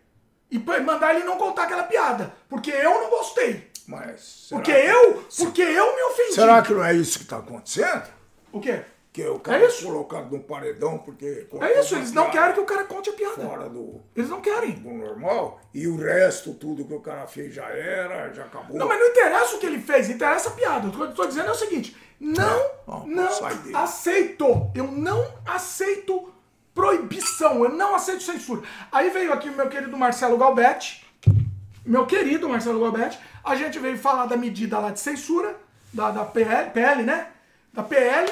E 0.51 0.59
mandar 0.59 1.15
ele 1.15 1.23
não 1.23 1.37
contar 1.37 1.63
aquela 1.63 1.83
piada. 1.83 2.33
Porque 2.49 2.69
eu 2.71 2.89
não 3.01 3.09
gostei. 3.09 3.71
Mas. 3.87 4.47
Porque 4.49 4.73
que- 4.73 4.79
eu, 4.79 5.25
porque 5.37 5.61
eu 5.61 5.95
me 5.95 6.01
ofendi. 6.03 6.33
Será 6.33 6.61
que 6.61 6.73
não 6.73 6.83
é 6.83 6.93
isso 6.93 7.19
que 7.19 7.25
tá 7.25 7.37
acontecendo? 7.37 8.03
O 8.51 8.59
quê? 8.59 8.81
Que 9.13 9.25
o 9.27 9.39
cara 9.39 9.63
É 9.63 9.67
isso. 9.67 9.83
colocado 9.85 10.31
no 10.31 10.41
paredão 10.43 10.97
porque. 10.97 11.47
É 11.61 11.79
isso, 11.79 11.95
eles 11.95 12.13
não 12.13 12.29
querem 12.29 12.53
que 12.53 12.59
o 12.61 12.65
cara 12.65 12.83
conte 12.85 13.09
a 13.09 13.13
piada. 13.13 13.41
Fora 13.45 13.67
do, 13.69 14.01
Eles 14.15 14.29
não 14.29 14.39
querem. 14.39 14.71
do 14.73 14.89
normal. 14.89 15.59
E 15.73 15.85
o 15.87 15.97
resto, 15.97 16.53
tudo 16.53 16.85
que 16.85 16.93
o 16.93 16.99
cara 17.01 17.27
fez 17.27 17.53
já 17.53 17.67
era, 17.69 18.31
já 18.33 18.43
acabou. 18.45 18.77
Não, 18.77 18.87
mas 18.87 18.99
não 18.99 19.07
interessa 19.07 19.55
o 19.55 19.59
que 19.59 19.65
ele 19.65 19.79
fez, 19.81 20.09
interessa 20.09 20.49
a 20.49 20.53
piada. 20.53 20.87
O 20.87 20.91
que 20.91 21.01
eu 21.01 21.13
tô 21.13 21.25
dizendo 21.25 21.47
é 21.49 21.51
o 21.51 21.55
seguinte: 21.55 21.95
não, 22.19 22.71
Não, 22.87 23.07
não 23.07 23.29
aceito. 23.73 24.71
Eu 24.75 24.85
não 24.91 25.25
aceito 25.45 26.31
proibição, 26.73 27.63
eu 27.63 27.69
não 27.69 27.95
aceito 27.95 28.23
censura. 28.23 28.61
Aí 28.91 29.09
veio 29.09 29.33
aqui 29.33 29.49
o 29.49 29.55
meu 29.55 29.69
querido 29.69 29.97
Marcelo 29.97 30.37
Galbetti, 30.37 31.05
meu 31.85 32.05
querido 32.05 32.47
Marcelo 32.47 32.79
Galbetti, 32.79 33.19
a 33.43 33.55
gente 33.55 33.79
veio 33.79 33.97
falar 33.97 34.25
da 34.25 34.37
medida 34.37 34.79
lá 34.79 34.91
de 34.91 34.99
censura, 34.99 35.59
da, 35.93 36.11
da 36.11 36.25
PL, 36.25 36.71
PL, 36.71 37.03
né? 37.03 37.27
Da 37.73 37.83
PL, 37.83 38.31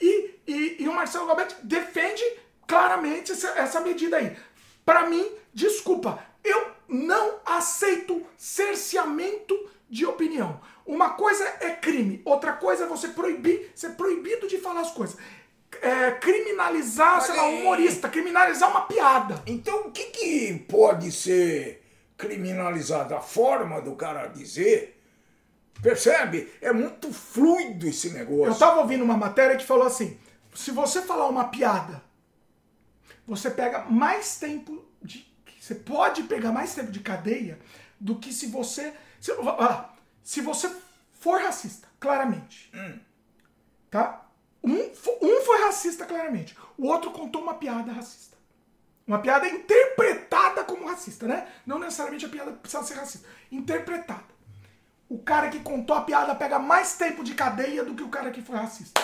e, 0.00 0.34
e, 0.46 0.76
e 0.80 0.88
o 0.88 0.92
Marcelo 0.92 1.26
Galbetti 1.26 1.56
defende 1.62 2.22
claramente 2.66 3.32
essa, 3.32 3.48
essa 3.50 3.80
medida 3.80 4.16
aí. 4.16 4.36
Pra 4.84 5.08
mim, 5.08 5.26
desculpa, 5.52 6.22
eu 6.44 6.70
não 6.88 7.36
aceito 7.44 8.24
cerceamento 8.36 9.58
de 9.88 10.06
opinião. 10.06 10.60
Uma 10.86 11.10
coisa 11.10 11.44
é 11.60 11.70
crime, 11.70 12.20
outra 12.24 12.52
coisa 12.52 12.84
é 12.84 12.86
você 12.86 13.08
proibir, 13.08 13.70
ser 13.74 13.90
proibido 13.90 14.48
de 14.48 14.58
falar 14.58 14.80
as 14.80 14.90
coisas. 14.90 15.16
É, 15.82 16.10
criminalizar, 16.12 17.22
sei 17.22 17.36
lá, 17.36 17.46
um 17.46 17.60
humorista, 17.60 18.08
criminalizar 18.08 18.70
uma 18.70 18.82
piada. 18.82 19.42
Então 19.46 19.86
o 19.86 19.92
que, 19.92 20.04
que 20.06 20.58
pode 20.68 21.10
ser 21.12 21.82
criminalizado? 22.16 23.14
A 23.14 23.20
forma 23.20 23.80
do 23.80 23.94
cara 23.94 24.26
dizer. 24.26 24.96
Percebe? 25.82 26.52
É 26.60 26.72
muito 26.72 27.12
fluido 27.12 27.86
esse 27.86 28.10
negócio. 28.10 28.52
Eu 28.52 28.58
tava 28.58 28.80
ouvindo 28.80 29.02
uma 29.02 29.16
matéria 29.16 29.56
que 29.56 29.64
falou 29.64 29.86
assim: 29.86 30.18
se 30.54 30.70
você 30.70 31.00
falar 31.00 31.28
uma 31.28 31.48
piada, 31.48 32.02
você 33.26 33.50
pega 33.50 33.84
mais 33.84 34.38
tempo 34.38 34.84
de. 35.02 35.26
Você 35.58 35.74
pode 35.74 36.24
pegar 36.24 36.52
mais 36.52 36.74
tempo 36.74 36.90
de 36.90 37.00
cadeia 37.00 37.58
do 37.98 38.16
que 38.16 38.32
se 38.32 38.46
você. 38.46 38.92
Se, 39.20 39.32
olha 39.32 39.90
se 40.22 40.40
você 40.40 40.70
for 41.12 41.40
racista, 41.40 41.88
claramente. 41.98 42.70
Tá? 43.90 44.26
Um, 44.62 44.90
um 45.22 45.40
foi 45.42 45.60
racista, 45.62 46.04
claramente. 46.04 46.56
O 46.76 46.86
outro 46.88 47.10
contou 47.10 47.42
uma 47.42 47.54
piada 47.54 47.92
racista. 47.92 48.36
Uma 49.06 49.18
piada 49.18 49.48
interpretada 49.48 50.62
como 50.64 50.86
racista, 50.86 51.26
né? 51.26 51.48
Não 51.66 51.78
necessariamente 51.78 52.26
a 52.26 52.28
piada 52.28 52.52
precisa 52.52 52.82
ser 52.84 52.94
racista. 52.94 53.26
Interpretada. 53.50 54.30
O 55.08 55.18
cara 55.18 55.48
que 55.48 55.58
contou 55.60 55.96
a 55.96 56.02
piada 56.02 56.34
pega 56.34 56.58
mais 56.58 56.94
tempo 56.94 57.24
de 57.24 57.34
cadeia 57.34 57.82
do 57.82 57.94
que 57.94 58.02
o 58.02 58.08
cara 58.08 58.30
que 58.30 58.42
foi 58.42 58.56
racista. 58.56 59.02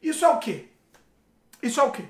Isso 0.00 0.24
é 0.24 0.28
o 0.28 0.38
quê? 0.38 0.68
Isso 1.62 1.78
é 1.80 1.82
o 1.82 1.90
quê? 1.90 2.04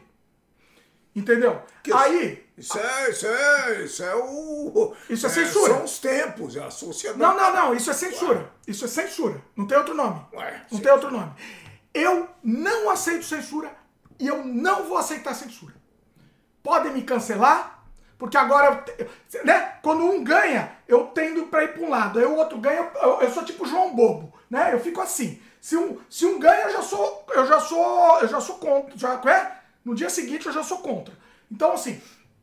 Entendeu? 1.14 1.62
Que- 1.82 1.92
Aí. 1.92 2.42
Isso 2.56 2.78
é, 2.78 3.10
isso 3.10 3.26
é, 3.26 3.82
isso 3.84 4.02
é 4.04 4.14
o. 4.14 4.94
Isso 5.08 5.26
é 5.26 5.30
censura. 5.30 5.74
São 5.74 5.84
os 5.84 5.98
tempos, 5.98 6.54
é 6.54 6.62
a 6.62 6.70
sociedade. 6.70 7.18
Não, 7.18 7.34
não, 7.34 7.52
não. 7.52 7.74
Isso 7.74 7.90
é 7.90 7.94
censura. 7.94 8.52
Isso 8.68 8.84
é 8.84 8.88
censura. 8.88 9.42
Não 9.56 9.66
tem 9.66 9.76
outro 9.76 9.94
nome. 9.94 10.24
Ué, 10.34 10.62
Não 10.70 10.78
sim. 10.78 10.84
tem 10.84 10.92
outro 10.92 11.10
nome. 11.10 11.32
Eu 11.94 12.28
não 12.42 12.90
aceito 12.90 13.24
censura 13.24 13.74
e 14.18 14.26
eu 14.26 14.44
não 14.44 14.84
vou 14.84 14.96
aceitar 14.96 15.34
censura. 15.34 15.74
Podem 16.62 16.92
me 16.92 17.02
cancelar, 17.02 17.82
Porque 18.22 18.36
agora, 18.36 18.84
né? 19.42 19.78
Quando 19.82 20.04
um 20.04 20.22
ganha, 20.22 20.76
eu 20.86 21.08
tendo 21.08 21.48
pra 21.48 21.64
ir 21.64 21.74
pra 21.74 21.82
um 21.82 21.90
lado. 21.90 22.20
Aí 22.20 22.24
o 22.24 22.36
outro 22.36 22.56
ganha, 22.56 22.88
eu, 23.02 23.20
eu 23.20 23.30
sou 23.32 23.44
tipo 23.44 23.66
João 23.66 23.96
Bobo, 23.96 24.32
né? 24.48 24.72
Eu 24.72 24.78
fico 24.78 25.00
assim. 25.00 25.42
Se 25.60 25.76
um, 25.76 25.98
se 26.08 26.24
um 26.24 26.38
ganha, 26.38 26.66
eu 26.66 26.72
já 26.72 26.82
sou, 26.82 27.26
eu 27.30 27.46
já 27.48 27.58
sou, 27.58 28.20
eu 28.20 28.28
já 28.28 28.40
sou 28.40 28.58
contra. 28.58 28.96
Já, 28.96 29.20
é? 29.28 29.60
No 29.84 29.92
dia 29.92 30.08
seguinte 30.08 30.46
eu 30.46 30.52
já 30.52 30.62
sou 30.62 30.78
contra. 30.78 31.12
Então, 31.50 31.72
assim, 31.72 32.00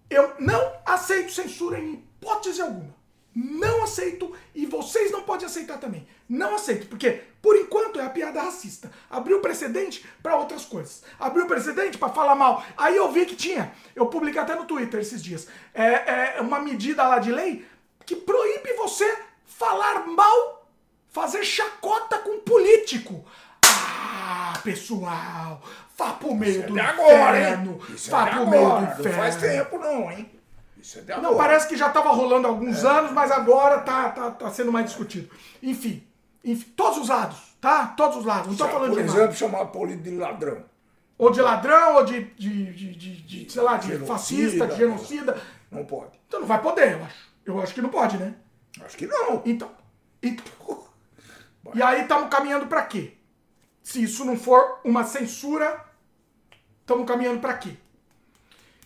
eu 0.10 0.34
não 0.38 0.74
aceito 0.86 1.32
censura 1.32 1.80
em 1.80 1.94
hipótese 1.94 2.62
alguma. 2.62 2.94
Não 3.42 3.84
aceito 3.84 4.34
e 4.54 4.66
vocês 4.66 5.12
não 5.12 5.22
podem 5.24 5.46
aceitar 5.46 5.78
também. 5.78 6.06
Não 6.28 6.56
aceito, 6.56 6.88
porque 6.88 7.22
por 7.42 7.56
enquanto 7.56 8.00
é 8.00 8.06
a 8.06 8.10
piada 8.10 8.42
racista. 8.42 8.92
Abriu 9.10 9.40
precedente 9.40 10.06
para 10.22 10.36
outras 10.36 10.66
coisas. 10.66 11.04
Abriu 11.18 11.46
precedente 11.46 11.98
para 11.98 12.10
falar 12.10 12.36
mal. 12.36 12.64
Aí 12.76 12.96
eu 12.98 13.10
vi 13.12 13.26
que 13.26 13.36
tinha, 13.36 13.72
eu 13.96 14.08
publiquei 14.08 14.42
até 14.42 14.56
no 14.56 14.66
Twitter 14.66 15.00
esses 15.00 15.24
dias, 15.24 15.48
é, 15.74 16.38
é 16.38 16.42
uma 16.42 16.60
medida 16.60 17.08
lá 17.08 17.20
de 17.20 17.32
lei 17.32 17.66
que 18.06 18.16
proíbe 18.16 18.74
você 18.74 19.18
falar 19.46 20.06
mal, 20.08 20.68
fazer 21.10 21.44
chacota 21.44 22.18
com 22.20 22.40
político. 22.40 23.24
Ah, 23.66 24.60
pessoal, 24.64 25.62
vá 25.98 26.14
pro 26.14 26.34
meio 26.36 26.64
do 26.68 26.78
É 26.78 26.82
de 26.84 26.90
agora, 26.90 27.40
inferno. 27.40 27.72
hein? 27.72 27.96
Isso 27.96 28.12
Vá 28.12 28.28
é 28.28 28.32
pro 28.32 28.48
meio 28.48 28.64
do 28.66 28.72
agora. 28.72 28.86
Não 28.94 29.00
inferno. 29.00 29.18
faz 29.18 29.36
tempo 29.38 29.80
não, 29.80 30.12
hein? 30.12 30.30
Isso 30.80 31.00
é 31.00 31.02
de 31.02 31.10
Não, 31.10 31.18
agora. 31.18 31.36
parece 31.36 31.68
que 31.68 31.76
já 31.76 31.88
estava 31.88 32.10
rolando 32.12 32.48
há 32.48 32.50
alguns 32.50 32.84
anos, 32.86 33.12
mas 33.12 33.32
agora 33.32 33.82
tá, 33.82 34.10
tá, 34.10 34.32
tá 34.32 34.50
sendo 34.52 34.72
mais 34.72 34.86
discutido. 34.86 35.30
Enfim, 35.62 36.04
enfim, 36.44 36.72
todos 36.76 36.98
os 37.00 37.10
lados, 37.10 37.38
tá? 37.60 37.88
Todos 37.88 38.18
os 38.18 38.26
lados. 38.26 38.48
Não 38.48 38.56
tô 38.56 38.68
falando 38.68 38.92
Por 38.92 39.00
de 39.00 39.04
exemplo, 39.06 39.22
nada. 39.22 39.34
chamar 39.36 39.66
político 39.66 40.04
de 40.04 40.16
ladrão. 40.16 40.64
Ou 41.18 41.30
de 41.32 41.42
ladrão, 41.42 41.96
ou 41.96 42.06
de, 42.06 42.24
de, 42.36 42.74
de, 42.74 42.96
de- 42.96 43.22
de, 43.46 43.52
sei 43.52 43.62
lá, 43.62 43.76
de 43.76 43.88
Genocida, 43.88 44.08
fascista, 44.08 44.68
de 44.68 44.76
genocida. 44.78 45.42
Não 45.70 45.84
pode. 45.86 46.18
Então 46.28 46.40
não 46.40 46.48
vai 46.48 46.62
poder, 46.62 46.94
eu 46.94 47.04
acho. 47.04 47.30
Eu 47.46 47.62
acho 47.62 47.74
que 47.74 47.82
não 47.82 47.90
pode, 47.90 48.18
né? 48.18 48.36
Acho 48.82 48.96
que 48.96 49.06
não. 49.06 49.42
Então. 49.46 49.70
então. 50.24 50.46
E 51.76 51.82
aí 51.84 52.02
estamos 52.04 52.30
caminhando 52.30 52.68
para 52.68 52.84
quê? 52.84 53.14
Se 53.84 54.02
isso 54.02 54.24
não 54.24 54.38
for 54.38 54.80
uma 54.84 55.04
censura, 55.04 55.84
estamos 56.82 57.06
caminhando 57.06 57.40
para 57.42 57.54
quê? 57.56 57.76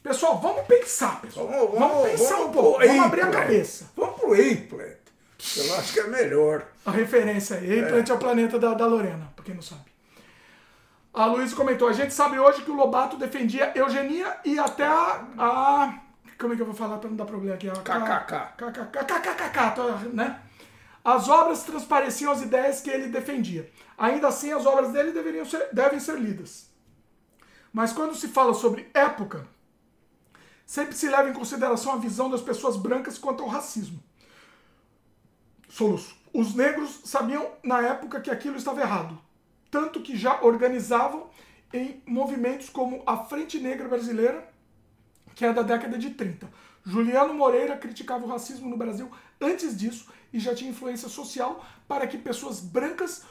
Pessoal, 0.04 0.38
vamos 0.40 0.66
pensar, 0.68 1.22
pessoal. 1.22 1.48
Vamos, 1.48 1.80
Vamos, 1.80 2.10
pensar 2.10 2.36
um 2.42 2.52
pro 2.52 2.62
pouco. 2.62 2.80
Vamos 2.86 3.06
abrir 3.06 3.22
a 3.22 3.32
cabeça. 3.32 3.90
Vamos 3.96 4.20
pro 4.20 4.36
Eggplant. 4.36 4.98
Eu 5.58 5.76
acho 5.76 5.94
que 5.94 6.00
é 6.02 6.08
melhor. 6.08 6.68
A 6.86 6.92
referência 6.92 7.58
aí, 7.58 7.80
Eggplant 7.80 8.10
é. 8.10 8.14
o 8.14 8.18
planeta 8.18 8.60
da, 8.60 8.74
da 8.74 8.86
Lorena, 8.86 9.32
pra 9.36 9.46
quem 9.46 9.56
não 9.56 9.62
sabe. 9.62 9.82
A 11.14 11.26
Luísa 11.28 11.56
comentou, 11.56 11.88
a 11.88 11.94
gente 11.94 12.14
sabe 12.14 12.38
hoje 12.40 12.64
que 12.64 12.72
o 12.72 12.76
Lobato 12.76 13.18
defendia 13.18 13.72
eugenia 13.76 14.38
e 14.44 14.58
até 14.60 14.84
a... 14.86 15.26
a- 15.38 16.00
como 16.40 16.54
é 16.54 16.56
que 16.56 16.62
eu 16.62 16.66
vou 16.66 16.76
falar 16.76 16.98
pra 16.98 17.10
não 17.10 17.16
dar 17.16 17.26
problema 17.26 17.56
aqui? 17.56 17.70
KKK. 17.70 18.56
KKK, 18.58 19.20
KKK, 19.22 20.10
né? 20.12 20.40
As 21.06 21.30
obras 21.30 21.64
transpareciam 21.64 22.32
as 22.32 22.42
ideias 22.42 22.82
que 22.82 22.90
ele 22.90 23.08
defendia. 23.10 23.70
Ainda 23.98 24.28
assim, 24.28 24.52
as 24.52 24.66
obras 24.66 24.92
dele 24.92 25.12
deveriam 25.12 25.46
ser, 25.46 25.70
devem 25.72 26.00
ser 26.00 26.18
lidas. 26.18 26.68
Mas 27.72 27.94
quando 27.94 28.16
se 28.16 28.28
fala 28.28 28.54
sobre 28.54 28.90
época, 28.94 29.48
sempre 30.66 30.96
se 30.96 31.10
leva 31.10 31.30
em 31.30 31.34
consideração 31.34 31.94
a 31.94 31.98
visão 31.98 32.30
das 32.30 32.42
pessoas 32.42 32.78
brancas 32.78 33.18
quanto 33.18 33.44
ao 33.44 33.50
racismo. 33.50 34.02
Soluço. 35.70 36.16
Os 36.34 36.56
negros 36.56 37.02
sabiam 37.06 37.48
na 37.64 37.82
época 37.82 38.20
que 38.20 38.32
aquilo 38.32 38.58
estava 38.58 38.82
errado, 38.82 39.20
tanto 39.70 40.02
que 40.02 40.18
já 40.18 40.42
organizavam 40.42 41.30
em 41.72 42.02
movimentos 42.06 42.70
como 42.70 43.04
a 43.06 43.18
Frente 43.18 43.60
Negra 43.60 43.88
Brasileira, 43.88 44.48
que 45.36 45.46
é 45.46 45.54
da 45.54 45.62
década 45.62 45.98
de 45.98 46.12
30. 46.12 46.50
Juliano 46.86 47.34
Moreira 47.34 47.78
criticava 47.78 48.26
o 48.26 48.28
racismo 48.28 48.70
no 48.70 48.78
Brasil 48.78 49.10
antes 49.40 49.78
disso 49.78 50.08
e 50.32 50.40
já 50.40 50.54
tinha 50.54 50.72
influência 50.72 51.08
social 51.08 51.66
para 51.88 52.08
que 52.08 52.18
pessoas 52.18 52.60
brancas 52.60 53.24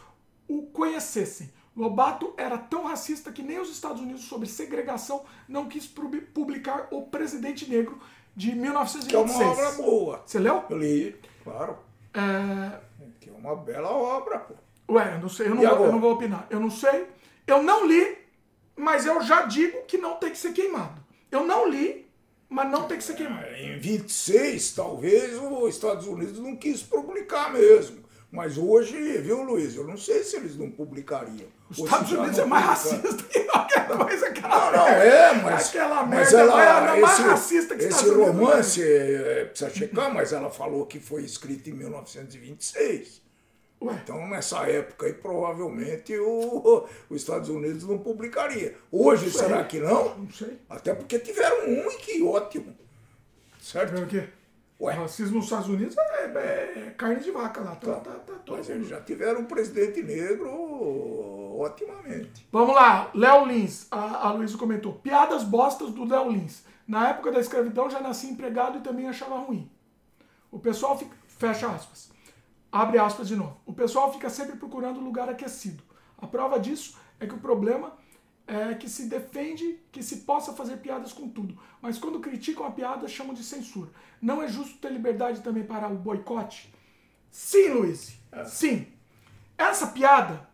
o 0.48 0.62
conhecessem. 0.66 1.52
Lobato 1.76 2.34
era 2.36 2.58
tão 2.58 2.84
racista 2.84 3.32
que 3.32 3.42
nem 3.42 3.58
os 3.58 3.70
Estados 3.70 4.00
Unidos, 4.02 4.24
sobre 4.24 4.46
segregação, 4.48 5.24
não 5.48 5.68
quis 5.68 5.86
pub- 5.86 6.22
publicar 6.34 6.88
O 6.90 7.02
Presidente 7.06 7.68
Negro 7.68 7.98
de 8.36 8.48
Que 8.48 8.52
é 8.52 8.60
1926. 8.60 9.40
uma 9.40 9.50
obra 9.52 9.70
boa. 9.72 10.22
Você 10.26 10.38
leu? 10.38 10.64
Eu 10.68 10.78
li, 10.78 11.16
claro. 11.42 11.78
É, 12.14 12.78
Que 13.20 13.30
é 13.30 13.32
uma 13.32 13.56
bela 13.56 13.90
obra, 13.90 14.38
pô. 14.40 14.54
Ué, 14.92 15.14
eu 15.14 15.20
não 15.20 15.28
sei, 15.28 15.46
eu 15.46 15.54
não, 15.54 15.62
vou, 15.76 15.86
eu 15.86 15.92
não 15.92 16.00
vou 16.00 16.12
opinar. 16.12 16.46
Eu 16.50 16.60
não 16.60 16.70
sei. 16.70 17.06
Eu 17.46 17.62
não 17.62 17.86
li, 17.86 18.18
mas 18.76 19.06
eu 19.06 19.22
já 19.22 19.42
digo 19.42 19.82
que 19.84 19.96
não 19.96 20.16
tem 20.16 20.30
que 20.30 20.38
ser 20.38 20.52
queimado. 20.52 21.00
Eu 21.30 21.46
não 21.46 21.66
li, 21.68 22.06
mas 22.50 22.70
não 22.70 22.86
tem 22.86 22.98
que 22.98 23.04
ser 23.04 23.14
queimado. 23.14 23.46
Em 23.54 23.78
26, 23.78 24.72
talvez, 24.74 25.38
os 25.40 25.74
Estados 25.74 26.06
Unidos 26.06 26.38
não 26.38 26.54
quis 26.56 26.82
publicar 26.82 27.50
mesmo. 27.50 28.01
Mas 28.32 28.56
hoje, 28.56 28.96
viu, 29.18 29.42
Luiz? 29.42 29.76
Eu 29.76 29.86
não 29.86 29.94
sei 29.94 30.24
se 30.24 30.36
eles 30.36 30.56
não 30.56 30.70
publicariam. 30.70 31.46
Os 31.70 31.76
Estados 31.76 32.12
Unidos 32.12 32.38
não 32.38 32.44
é 32.44 32.46
mais 32.46 32.64
racista 32.64 33.22
que 33.24 33.40
qualquer 33.40 33.86
coisa. 33.86 34.26
Aquela 34.26 34.72
Não, 34.72 34.72
não, 34.72 34.88
é, 34.88 35.42
mas. 35.42 35.68
Aquela 35.68 36.02
mas 36.02 36.32
merda 36.32 36.38
ela, 36.38 36.96
é 36.96 37.00
mais 37.02 37.12
esse, 37.12 37.28
racista 37.28 37.76
que 37.76 37.84
Esse 37.84 38.08
Unidos 38.08 38.26
romance, 38.26 38.82
é, 38.82 39.44
precisa 39.44 39.68
checar, 39.68 40.14
mas 40.14 40.32
ela 40.32 40.50
falou 40.50 40.86
que 40.86 40.98
foi 40.98 41.24
escrito 41.24 41.68
em 41.68 41.74
1926. 41.74 43.20
Ué, 43.82 44.00
Então, 44.02 44.26
nessa 44.26 44.66
época 44.66 45.04
aí, 45.04 45.12
provavelmente 45.12 46.16
o, 46.16 46.88
os 47.10 47.20
Estados 47.20 47.50
Unidos 47.50 47.84
não 47.84 47.98
publicaria. 47.98 48.76
Hoje, 48.90 49.30
sei. 49.30 49.42
será 49.42 49.62
que 49.62 49.78
não? 49.78 50.16
não 50.16 50.30
sei. 50.32 50.58
Até 50.70 50.94
porque 50.94 51.18
tiveram 51.18 51.68
um 51.68 51.90
e 51.90 51.96
que 51.98 52.22
ótimo. 52.22 52.74
Certo? 53.60 53.90
Ver 53.90 54.04
o 54.04 54.06
quê? 54.06 54.26
Ué. 54.82 54.94
Racismo 54.94 55.36
nos 55.36 55.44
Estados 55.44 55.68
Unidos 55.68 55.96
é, 55.96 56.24
é 56.24 56.94
carne 56.98 57.20
de 57.20 57.30
vaca 57.30 57.60
lá. 57.60 57.76
Tá, 57.76 57.94
tá, 58.00 58.10
tá, 58.10 58.32
todo 58.44 58.58
Mas 58.58 58.68
eles 58.68 58.88
já 58.88 59.00
tiveram 59.00 59.42
um 59.42 59.44
presidente 59.44 60.02
negro 60.02 60.50
otimamente. 61.60 62.48
Vamos 62.50 62.74
lá, 62.74 63.08
Léo 63.14 63.46
Lins, 63.46 63.86
a, 63.92 64.26
a 64.26 64.32
Luísa 64.32 64.58
comentou. 64.58 64.94
Piadas 64.94 65.44
bostas 65.44 65.90
do 65.90 66.04
Léo 66.04 66.30
Lins. 66.32 66.64
Na 66.86 67.10
época 67.10 67.30
da 67.30 67.38
escravidão 67.38 67.88
já 67.88 68.00
nasci 68.00 68.26
empregado 68.26 68.78
e 68.78 68.80
também 68.80 69.08
achava 69.08 69.38
ruim. 69.38 69.70
O 70.50 70.58
pessoal 70.58 70.98
fica. 70.98 71.14
Fecha 71.28 71.68
aspas. 71.68 72.10
Abre 72.70 72.98
aspas 72.98 73.28
de 73.28 73.36
novo. 73.36 73.60
O 73.64 73.72
pessoal 73.72 74.12
fica 74.12 74.28
sempre 74.28 74.56
procurando 74.56 74.98
lugar 74.98 75.28
aquecido. 75.28 75.82
A 76.18 76.26
prova 76.26 76.58
disso 76.58 76.98
é 77.20 77.26
que 77.26 77.34
o 77.34 77.38
problema 77.38 77.92
é 78.52 78.74
que 78.74 78.88
se 78.88 79.06
defende 79.06 79.78
que 79.90 80.02
se 80.02 80.18
possa 80.18 80.52
fazer 80.52 80.76
piadas 80.78 81.12
com 81.12 81.28
tudo. 81.28 81.58
Mas 81.80 81.98
quando 81.98 82.20
criticam 82.20 82.66
a 82.66 82.70
piada, 82.70 83.08
chamam 83.08 83.34
de 83.34 83.42
censura. 83.42 83.90
Não 84.20 84.42
é 84.42 84.48
justo 84.48 84.78
ter 84.78 84.90
liberdade 84.90 85.40
também 85.40 85.64
para 85.64 85.88
o 85.88 85.94
boicote? 85.94 86.72
Sim, 87.30 87.68
Luiz. 87.68 88.18
Sim. 88.46 88.86
Essa 89.56 89.86
piada 89.88 90.48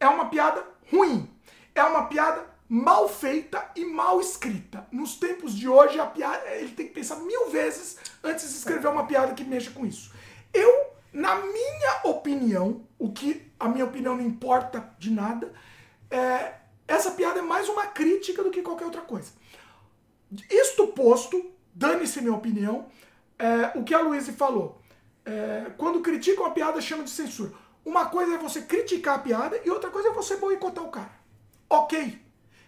é 0.00 0.08
uma 0.08 0.26
piada 0.26 0.64
ruim. 0.90 1.28
É 1.74 1.82
uma 1.82 2.06
piada 2.06 2.46
mal 2.68 3.06
feita 3.08 3.70
e 3.76 3.84
mal 3.84 4.18
escrita. 4.20 4.86
Nos 4.90 5.16
tempos 5.16 5.54
de 5.54 5.68
hoje, 5.68 6.00
a 6.00 6.06
piada, 6.06 6.48
ele 6.52 6.72
tem 6.72 6.86
que 6.86 6.94
pensar 6.94 7.16
mil 7.16 7.50
vezes 7.50 7.98
antes 8.24 8.48
de 8.48 8.56
escrever 8.56 8.88
uma 8.88 9.06
piada 9.06 9.34
que 9.34 9.44
mexa 9.44 9.70
com 9.70 9.84
isso. 9.84 10.10
Eu, 10.54 10.86
na 11.12 11.36
minha 11.36 12.00
opinião, 12.04 12.82
o 12.98 13.12
que 13.12 13.52
a 13.60 13.68
minha 13.68 13.84
opinião 13.84 14.16
não 14.16 14.24
importa 14.24 14.90
de 14.98 15.10
nada, 15.10 15.52
é, 16.10 16.54
essa 16.92 17.10
piada 17.12 17.38
é 17.38 17.42
mais 17.42 17.68
uma 17.70 17.86
crítica 17.86 18.42
do 18.42 18.50
que 18.50 18.60
qualquer 18.60 18.84
outra 18.84 19.00
coisa. 19.00 19.32
Isto 20.50 20.88
posto, 20.88 21.50
dane-se 21.74 22.20
minha 22.20 22.34
opinião, 22.34 22.86
é, 23.38 23.78
o 23.78 23.82
que 23.82 23.94
a 23.94 24.00
Luísa 24.00 24.30
falou. 24.32 24.78
É, 25.24 25.70
quando 25.78 26.02
criticam 26.02 26.44
a 26.44 26.50
piada, 26.50 26.82
chama 26.82 27.04
de 27.04 27.10
censura. 27.10 27.50
Uma 27.82 28.06
coisa 28.06 28.34
é 28.34 28.38
você 28.38 28.60
criticar 28.60 29.16
a 29.16 29.18
piada 29.20 29.58
e 29.64 29.70
outra 29.70 29.90
coisa 29.90 30.08
é 30.08 30.12
você 30.12 30.36
boicotar 30.36 30.84
o 30.84 30.90
cara. 30.90 31.12
Ok. 31.70 32.20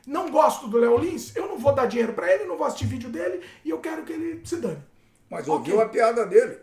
Não 0.06 0.30
gosto 0.30 0.68
do 0.68 0.78
Léo 0.78 0.98
Lins, 0.98 1.36
eu 1.36 1.46
não 1.46 1.58
vou 1.58 1.74
dar 1.74 1.86
dinheiro 1.86 2.14
pra 2.14 2.32
ele, 2.32 2.44
não 2.44 2.56
vou 2.56 2.66
assistir 2.66 2.86
vídeo 2.86 3.10
dele 3.10 3.44
e 3.62 3.70
eu 3.70 3.78
quero 3.78 4.04
que 4.04 4.12
ele 4.12 4.40
se 4.44 4.56
dane. 4.56 4.82
Mas 5.28 5.46
ouviu 5.46 5.82
a 5.82 5.88
piada 5.88 6.24
dele. 6.24 6.60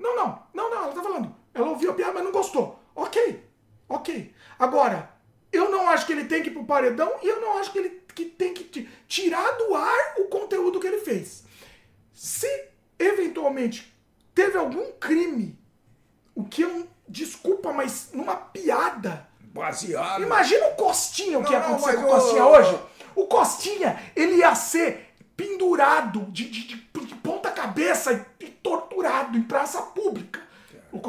Não, 0.00 0.16
não, 0.16 0.42
não, 0.52 0.68
não, 0.68 0.84
ela 0.84 0.92
tá 0.92 1.02
falando. 1.02 1.34
Ela 1.54 1.68
ouviu 1.68 1.92
a 1.92 1.94
piada, 1.94 2.12
mas 2.12 2.24
não 2.24 2.32
gostou. 2.32 2.80
Ok, 2.94 3.44
ok. 3.88 4.34
Agora, 4.58 5.11
eu 5.52 5.70
não 5.70 5.88
acho 5.88 6.06
que 6.06 6.12
ele 6.12 6.24
tem 6.24 6.42
que 6.42 6.48
ir 6.48 6.52
pro 6.52 6.64
paredão 6.64 7.12
e 7.22 7.28
eu 7.28 7.40
não 7.40 7.58
acho 7.58 7.70
que 7.72 7.78
ele 7.78 8.02
que 8.14 8.24
tem 8.26 8.52
que 8.52 8.64
ti- 8.64 8.88
tirar 9.08 9.52
do 9.52 9.74
ar 9.74 10.14
o 10.18 10.24
conteúdo 10.26 10.78
que 10.80 10.86
ele 10.86 10.98
fez. 11.00 11.44
Se 12.14 12.46
eventualmente 12.98 13.92
teve 14.34 14.56
algum 14.58 14.92
crime, 14.92 15.58
o 16.34 16.44
que 16.44 16.62
eu. 16.62 16.88
Desculpa, 17.08 17.72
mas 17.72 18.08
numa 18.14 18.36
piada. 18.36 19.28
Baseado. 19.40 20.22
Imagina 20.22 20.66
o 20.68 20.74
Costinha, 20.76 21.38
o 21.38 21.44
que 21.44 21.52
Não, 21.52 21.58
ia 21.60 21.66
acontecer 21.66 21.96
com 21.96 22.02
o 22.04 22.08
Costinha 22.08 22.46
o- 22.46 22.50
hoje. 22.52 22.78
O 23.14 23.26
Costinha, 23.26 24.02
ele 24.16 24.36
ia 24.36 24.54
ser 24.54 25.12
pendurado 25.36 26.20
de, 26.30 26.48
de, 26.48 26.62
de- 26.68 27.04
de 27.06 27.14
ponta 27.16 27.50
cabeça 27.50 28.12
e, 28.40 28.44
e 28.46 28.48
torturado 28.48 29.36
em 29.36 29.42
praça 29.42 29.82
pública. 29.82 30.40
O 30.92 31.00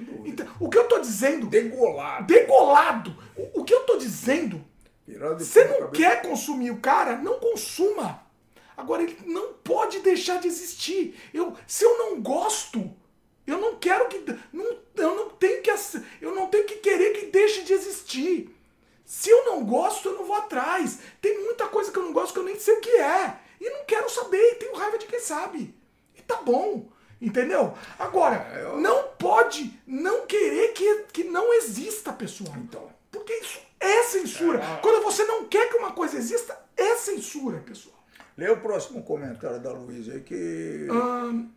dúvida. 0.00 0.28
Então, 0.28 0.46
o 0.58 0.68
que 0.68 0.76
eu 0.76 0.88
tô 0.88 0.98
dizendo, 0.98 1.46
Degolado. 1.46 2.26
degolado, 2.26 3.16
o, 3.36 3.60
o 3.60 3.64
que 3.64 3.72
eu 3.72 3.80
tô 3.84 3.96
dizendo, 3.96 4.64
você 5.38 5.64
não 5.64 5.90
quer 5.90 6.22
consumir 6.22 6.72
o 6.72 6.80
cara, 6.80 7.16
não 7.16 7.38
consuma. 7.38 8.22
Agora, 8.76 9.02
ele 9.02 9.16
não 9.26 9.52
pode 9.54 10.00
deixar 10.00 10.40
de 10.40 10.48
existir. 10.48 11.14
Eu, 11.32 11.56
se 11.66 11.84
eu 11.84 11.96
não 11.96 12.20
gosto, 12.20 12.90
eu 13.46 13.58
não 13.58 13.76
quero 13.76 14.08
que. 14.08 14.18
Não, 14.52 14.76
eu, 14.96 15.14
não 15.14 15.30
tenho 15.30 15.62
que 15.62 15.70
eu 16.20 16.34
não 16.34 16.48
tenho 16.48 16.64
que 16.64 16.76
querer 16.76 17.10
que 17.12 17.26
deixe 17.26 17.62
de 17.62 17.72
existir. 17.72 18.50
Se 19.04 19.30
eu 19.30 19.44
não 19.44 19.64
gosto, 19.64 20.08
eu 20.08 20.14
não 20.16 20.24
vou 20.24 20.36
atrás. 20.36 20.98
Tem 21.20 21.38
muita 21.44 21.66
coisa 21.68 21.92
que 21.92 21.98
eu 21.98 22.02
não 22.02 22.12
gosto 22.12 22.32
que 22.32 22.38
eu 22.40 22.44
nem 22.44 22.58
sei 22.58 22.74
o 22.74 22.80
que 22.80 22.90
é. 22.90 23.38
E 23.60 23.70
não 23.70 23.84
quero 23.84 24.08
saber, 24.10 24.52
e 24.52 24.54
tenho 24.56 24.74
raiva 24.74 24.98
de 24.98 25.06
quem 25.06 25.20
sabe. 25.20 25.74
E 26.16 26.22
tá 26.22 26.36
bom. 26.36 26.88
Entendeu? 27.20 27.74
Agora, 27.98 28.36
é, 28.36 28.76
não 28.76 29.04
pode 29.18 29.78
não 29.86 30.26
querer 30.26 30.72
que, 30.72 31.04
que 31.12 31.24
não 31.24 31.52
exista, 31.54 32.12
pessoal. 32.12 32.54
Então. 32.58 32.90
Porque 33.10 33.32
isso 33.34 33.60
é 33.78 34.02
censura. 34.04 34.58
É, 34.58 34.80
Quando 34.82 35.02
você 35.02 35.24
não 35.24 35.44
quer 35.44 35.68
que 35.68 35.76
uma 35.76 35.92
coisa 35.92 36.16
exista, 36.16 36.58
é 36.76 36.96
censura, 36.96 37.58
pessoal. 37.60 37.94
Lê 38.36 38.50
o 38.50 38.60
próximo 38.60 39.02
comentário 39.44 39.60
da 39.60 39.72
Luísa 39.72 40.12
aí 40.12 40.20
que. 40.20 40.88
Hum, 40.90 41.50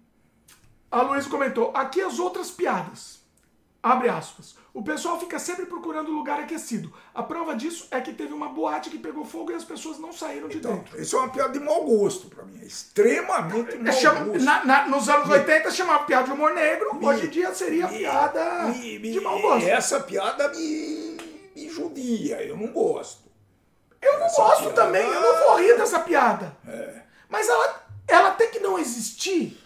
a 0.92 1.02
Luísa 1.02 1.30
comentou: 1.30 1.72
aqui 1.74 2.02
as 2.02 2.20
outras 2.20 2.52
piadas. 2.52 3.26
Abre 3.82 4.10
aspas. 4.10 4.56
O 4.74 4.84
pessoal 4.84 5.20
fica 5.20 5.40
sempre 5.40 5.66
procurando 5.66 6.12
lugar 6.12 6.40
aquecido. 6.40 6.92
A 7.14 7.24
prova 7.24 7.56
disso 7.56 7.88
é 7.90 8.02
que 8.02 8.12
teve 8.12 8.34
uma 8.34 8.50
boate 8.50 8.90
que 8.90 8.98
pegou 8.98 9.24
fogo 9.24 9.52
e 9.52 9.56
as 9.56 9.64
pessoas 9.64 9.98
não 9.98 10.12
saíram 10.12 10.50
de 10.50 10.58
então, 10.58 10.76
dentro. 10.76 11.02
Isso 11.02 11.16
é 11.16 11.20
uma 11.20 11.30
piada 11.30 11.54
de 11.54 11.60
mau 11.60 11.86
gosto 11.86 12.28
para 12.28 12.44
mim. 12.44 12.60
É 12.62 12.66
extremamente 12.66 13.76
é, 13.76 13.80
mau 13.80 13.94
chama, 13.94 14.26
gosto. 14.26 14.44
Na, 14.44 14.66
na, 14.66 14.88
nos 14.88 15.08
anos 15.08 15.30
80 15.30 15.72
chamava 15.72 16.04
piada 16.04 16.26
de 16.26 16.32
humor 16.32 16.54
negro, 16.54 16.96
me, 16.96 17.06
hoje 17.06 17.28
em 17.28 17.30
dia 17.30 17.54
seria 17.54 17.88
me, 17.88 18.00
piada 18.00 18.68
me, 18.68 19.00
de 19.00 19.20
mau 19.22 19.40
gosto. 19.42 19.68
Essa 19.68 20.00
piada 20.02 20.50
me, 20.50 21.18
me 21.56 21.70
judia, 21.70 22.44
eu 22.44 22.58
não 22.58 22.68
gosto. 22.74 23.28
Eu 24.02 24.20
não 24.20 24.26
essa 24.26 24.42
gosto 24.42 24.60
piada, 24.64 24.76
também, 24.76 25.08
eu 25.08 25.22
não 25.22 25.46
vou 25.46 25.56
rir 25.58 25.78
dessa 25.78 26.00
piada. 26.02 26.58
É. 26.68 27.08
Mas 27.30 27.48
ela, 27.48 27.77
tem 28.38 28.50
que 28.50 28.60
não 28.60 28.80
existir 28.80 29.58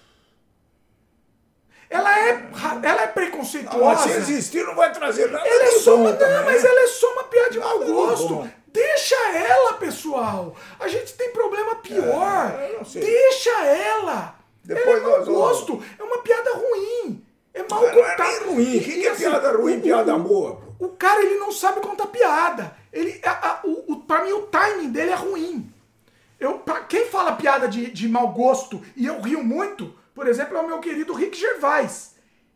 ela 1.92 2.18
é, 2.18 2.50
ela 2.84 3.02
é 3.02 3.08
preconceituosa. 3.08 4.04
se 4.04 4.18
existir, 4.18 4.64
não 4.64 4.76
vai 4.76 4.94
trazer 4.94 5.30
nada. 5.30 5.46
Ela 5.46 5.64
é 5.66 5.72
só 5.72 5.96
uma, 5.96 6.14
não, 6.14 6.46
mas 6.46 6.64
ela 6.64 6.80
é 6.80 6.88
só 6.88 7.12
uma 7.12 7.26
piada 7.26 7.50
de 7.50 7.60
mau 7.60 7.80
gosto. 7.80 8.50
Deixa 8.68 9.16
ela, 9.36 9.74
pessoal. 9.74 10.56
A 10.80 10.88
gente 10.88 11.14
tem 11.16 11.32
problema 11.32 11.76
pior. 11.76 12.54
É, 12.58 12.80
Deixa 12.94 13.66
ela. 13.66 14.36
Depois 14.64 15.04
ela 15.04 15.16
é 15.16 15.18
mau 15.18 15.26
gosto. 15.26 15.74
Vamos... 15.76 16.00
É 16.00 16.04
uma 16.04 16.18
piada 16.20 16.52
ruim. 16.54 17.26
É 17.54 17.64
mal 17.70 17.82
contada. 17.82 18.24
Não 18.24 18.26
é 18.26 18.40
ruim. 18.46 18.78
O 18.78 18.84
que, 18.84 19.02
que 19.02 19.08
é 19.08 19.12
assim, 19.12 19.24
piada 19.24 19.52
ruim 19.52 19.74
e 19.74 19.82
piada 19.82 20.18
boa? 20.18 20.62
O 20.80 20.88
cara, 20.88 21.22
ele 21.22 21.36
não 21.36 21.52
sabe 21.52 21.82
contar 21.82 22.08
piada. 22.08 22.74
Ele, 22.94 23.20
a, 23.26 23.50
a, 23.50 23.60
o, 23.66 23.92
o, 23.92 23.96
pra 23.98 24.24
mim, 24.24 24.32
o 24.32 24.44
timing 24.44 24.92
dele 24.94 25.12
é 25.12 25.16
ruim. 25.16 25.70
Eu, 26.42 26.58
pra 26.58 26.82
quem 26.82 27.06
fala 27.06 27.34
piada 27.34 27.68
de, 27.68 27.92
de 27.92 28.10
mau 28.10 28.34
gosto 28.34 28.82
e 28.96 29.06
eu 29.06 29.22
rio 29.22 29.44
muito, 29.44 29.94
por 30.12 30.28
exemplo, 30.28 30.58
é 30.58 30.60
o 30.60 30.66
meu 30.66 30.80
querido 30.80 31.14
Rick 31.14 31.38
Gervais. 31.38 32.16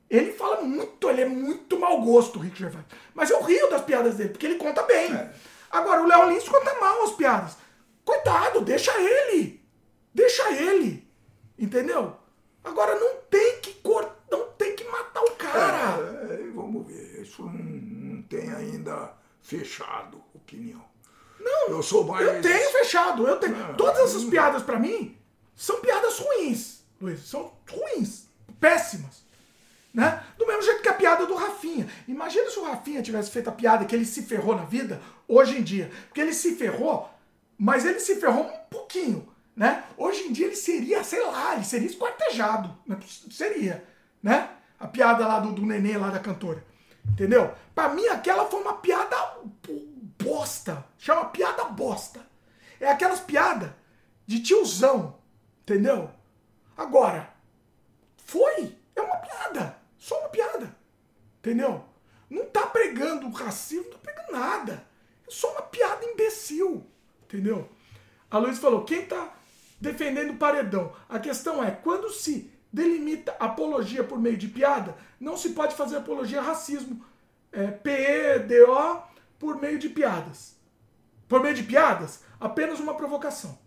Ele 0.09 0.31
fala 0.31 0.64
muito, 0.64 1.07
ele 1.07 1.22
é 1.22 1.30
muito 1.30 1.80
mau 1.80 2.01
gosto, 2.01 2.39
o 2.39 2.41
Rick 2.41 2.57
Gervais. 2.57 2.83
Mas 3.14 3.30
eu 3.30 3.43
rio 3.43 3.69
das 3.69 3.83
piadas 3.83 4.15
dele, 4.15 4.30
porque 4.30 4.47
ele 4.47 4.55
conta 4.55 4.81
bem. 4.81 5.14
É. 5.14 5.31
Agora, 5.69 6.01
o 6.01 6.07
Léo 6.07 6.31
Lins 6.31 6.49
conta 6.49 6.73
mal 6.80 7.03
as 7.03 7.11
piadas. 7.11 7.57
Coitado, 8.03 8.61
deixa 8.61 8.91
ele. 8.99 9.64
Deixa 10.11 10.51
ele. 10.51 11.07
Entendeu? 11.55 12.15
Agora 12.64 12.99
não 12.99 13.17
tem 13.30 13.59
que 13.61 13.72
cortar, 13.75 14.15
não 14.31 14.47
tem 14.53 14.75
que 14.75 14.83
matar 14.85 15.22
o 15.22 15.31
cara. 15.35 15.99
É, 16.27 16.33
é, 16.33 16.51
vamos 16.55 16.88
ver. 16.88 17.22
Isso 17.22 17.43
não, 17.43 17.51
não 17.53 18.22
tem 18.23 18.51
ainda 18.51 19.14
fechado 19.43 20.23
opinião. 20.33 20.94
Não, 21.45 21.69
eu 21.69 21.83
sou 21.83 22.03
mais. 22.03 22.25
Eu 22.25 22.41
tenho 22.41 22.72
fechado. 22.72 23.27
Eu 23.27 23.38
tenho. 23.38 23.75
Todas 23.75 24.09
essas 24.09 24.24
piadas 24.24 24.64
para 24.64 24.80
mim 24.80 25.15
são 25.56 25.80
piadas 25.80 26.17
ruins. 26.17 26.83
Luiz, 26.99 27.19
são 27.22 27.53
ruins, 27.69 28.25
péssimas. 28.59 29.24
Né? 29.93 30.24
Do 30.38 30.48
mesmo 30.48 30.64
jeito 30.64 30.82
que 30.82 30.90
a 30.90 30.93
piada 30.93 31.27
do 31.27 31.35
Rafinha. 31.35 31.88
Imagina 32.07 32.49
se 32.49 32.57
o 32.57 32.64
Rafinha 32.64 33.03
tivesse 33.03 33.30
feito 33.30 33.48
a 33.48 33.53
piada 33.53 33.85
que 33.85 33.95
ele 33.95 34.06
se 34.06 34.24
ferrou 34.24 34.56
na 34.56 34.65
vida 34.65 34.99
hoje 35.27 35.57
em 35.57 35.61
dia. 35.61 35.91
Porque 36.07 36.19
ele 36.19 36.33
se 36.33 36.56
ferrou, 36.56 37.07
mas 37.57 37.85
ele 37.85 37.99
se 37.99 38.15
ferrou 38.15 38.43
um 38.43 38.57
pouquinho. 38.69 39.27
Né? 39.56 39.83
Hoje 39.95 40.24
em 40.24 40.33
dia 40.33 40.48
ele 40.48 40.56
seria, 40.56 41.03
sei 41.03 41.24
lá, 41.25 41.53
ele 41.53 41.64
seria 41.64 41.88
esquartejado. 41.88 42.75
Né? 42.88 42.98
Seria. 43.30 43.85
Né? 44.22 44.49
A 44.80 44.88
piada 44.88 45.25
lá 45.27 45.40
do, 45.40 45.51
do 45.51 45.65
nenê 45.65 45.95
lá 45.95 46.09
da 46.09 46.19
cantora. 46.19 46.65
Entendeu? 47.07 47.53
Pra 47.74 47.90
mim 47.90 48.07
aquela 48.07 48.45
foi 48.45 48.61
uma 48.61 48.74
piada 48.74 49.15
bosta. 50.21 50.85
Chama 50.97 51.25
piada 51.25 51.65
bosta. 51.65 52.25
É 52.79 52.89
aquelas 52.89 53.19
piadas 53.19 53.71
de 54.25 54.41
tiozão. 54.41 55.17
Entendeu? 55.61 56.09
Agora, 56.75 57.33
foi. 58.17 58.75
É 58.95 59.01
uma 59.01 59.17
piada. 59.17 59.77
Só 59.97 60.19
uma 60.19 60.29
piada. 60.29 60.75
Entendeu? 61.39 61.83
Não 62.29 62.45
tá 62.45 62.65
pregando 62.67 63.29
racismo, 63.29 63.85
não 63.85 63.91
tá 63.91 63.99
pregando 64.01 64.31
nada. 64.31 64.87
É 65.27 65.31
só 65.31 65.51
uma 65.51 65.61
piada 65.61 66.05
imbecil. 66.05 66.85
Entendeu? 67.23 67.69
A 68.29 68.37
Luiz 68.37 68.59
falou: 68.59 68.83
quem 68.83 69.05
tá 69.05 69.33
defendendo 69.79 70.31
o 70.31 70.37
paredão? 70.37 70.93
A 71.07 71.19
questão 71.19 71.63
é, 71.63 71.71
quando 71.71 72.09
se 72.11 72.51
delimita 72.71 73.35
apologia 73.39 74.03
por 74.03 74.19
meio 74.19 74.37
de 74.37 74.47
piada, 74.47 74.95
não 75.19 75.37
se 75.37 75.49
pode 75.51 75.75
fazer 75.75 75.97
apologia 75.97 76.39
a 76.39 76.43
racismo. 76.43 77.03
É, 77.51 77.67
PEDO 77.67 79.14
por 79.39 79.59
meio 79.59 79.77
de 79.80 79.89
piadas. 79.89 80.55
Por 81.27 81.41
meio 81.41 81.55
de 81.55 81.64
piadas, 81.64 82.22
apenas 82.39 82.80
uma 82.80 82.95
provocação. 82.95 83.57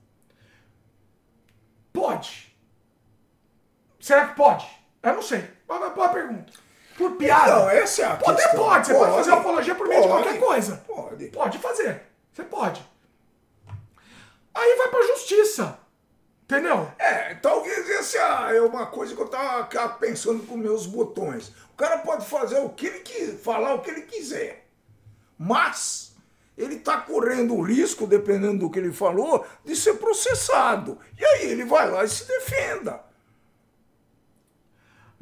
Pode. 1.92 2.54
Será 4.00 4.28
que 4.28 4.36
pode? 4.36 4.66
Eu 5.02 5.14
não 5.14 5.22
sei. 5.22 5.48
Uma 5.68 5.90
boa 5.90 6.08
pergunta. 6.10 6.52
Por 6.96 7.12
piada. 7.16 7.54
Não, 7.54 7.70
essa 7.70 8.02
é 8.02 8.04
a 8.06 8.16
Poder 8.16 8.42
questão. 8.42 8.64
pode. 8.64 8.86
Você 8.86 8.94
pode, 8.94 9.04
pode 9.04 9.16
fazer 9.16 9.32
apologia 9.32 9.74
por 9.74 9.88
meio 9.88 10.02
de 10.02 10.08
qualquer 10.08 10.38
coisa. 10.40 10.76
Pode. 10.86 11.26
Pode 11.28 11.58
fazer. 11.58 12.02
Você 12.32 12.42
pode. 12.44 12.84
Aí 14.54 14.76
vai 14.76 14.88
pra 14.88 15.06
justiça. 15.08 15.78
Entendeu? 16.42 16.90
É, 16.98 17.34
talvez 17.34 17.90
essa 17.90 18.18
é 18.52 18.60
uma 18.62 18.86
coisa 18.86 19.14
que 19.14 19.20
eu 19.20 19.28
tava 19.28 19.68
pensando 20.00 20.44
com 20.46 20.56
meus 20.56 20.86
botões. 20.86 21.52
O 21.72 21.76
cara 21.76 21.98
pode 21.98 22.24
fazer 22.24 22.58
o 22.60 22.70
que 22.70 22.86
ele 22.86 23.00
quiser, 23.00 23.36
falar 23.38 23.74
o 23.74 23.82
que 23.82 23.90
ele 23.90 24.02
quiser. 24.02 24.67
Mas 25.38 26.16
ele 26.56 26.74
está 26.74 27.00
correndo 27.00 27.54
o 27.54 27.62
risco, 27.62 28.06
dependendo 28.06 28.58
do 28.58 28.70
que 28.70 28.78
ele 28.78 28.92
falou, 28.92 29.46
de 29.64 29.76
ser 29.76 29.94
processado. 29.94 30.98
E 31.16 31.24
aí 31.24 31.50
ele 31.50 31.64
vai 31.64 31.88
lá 31.88 32.04
e 32.04 32.08
se 32.08 32.26
defenda. 32.26 33.04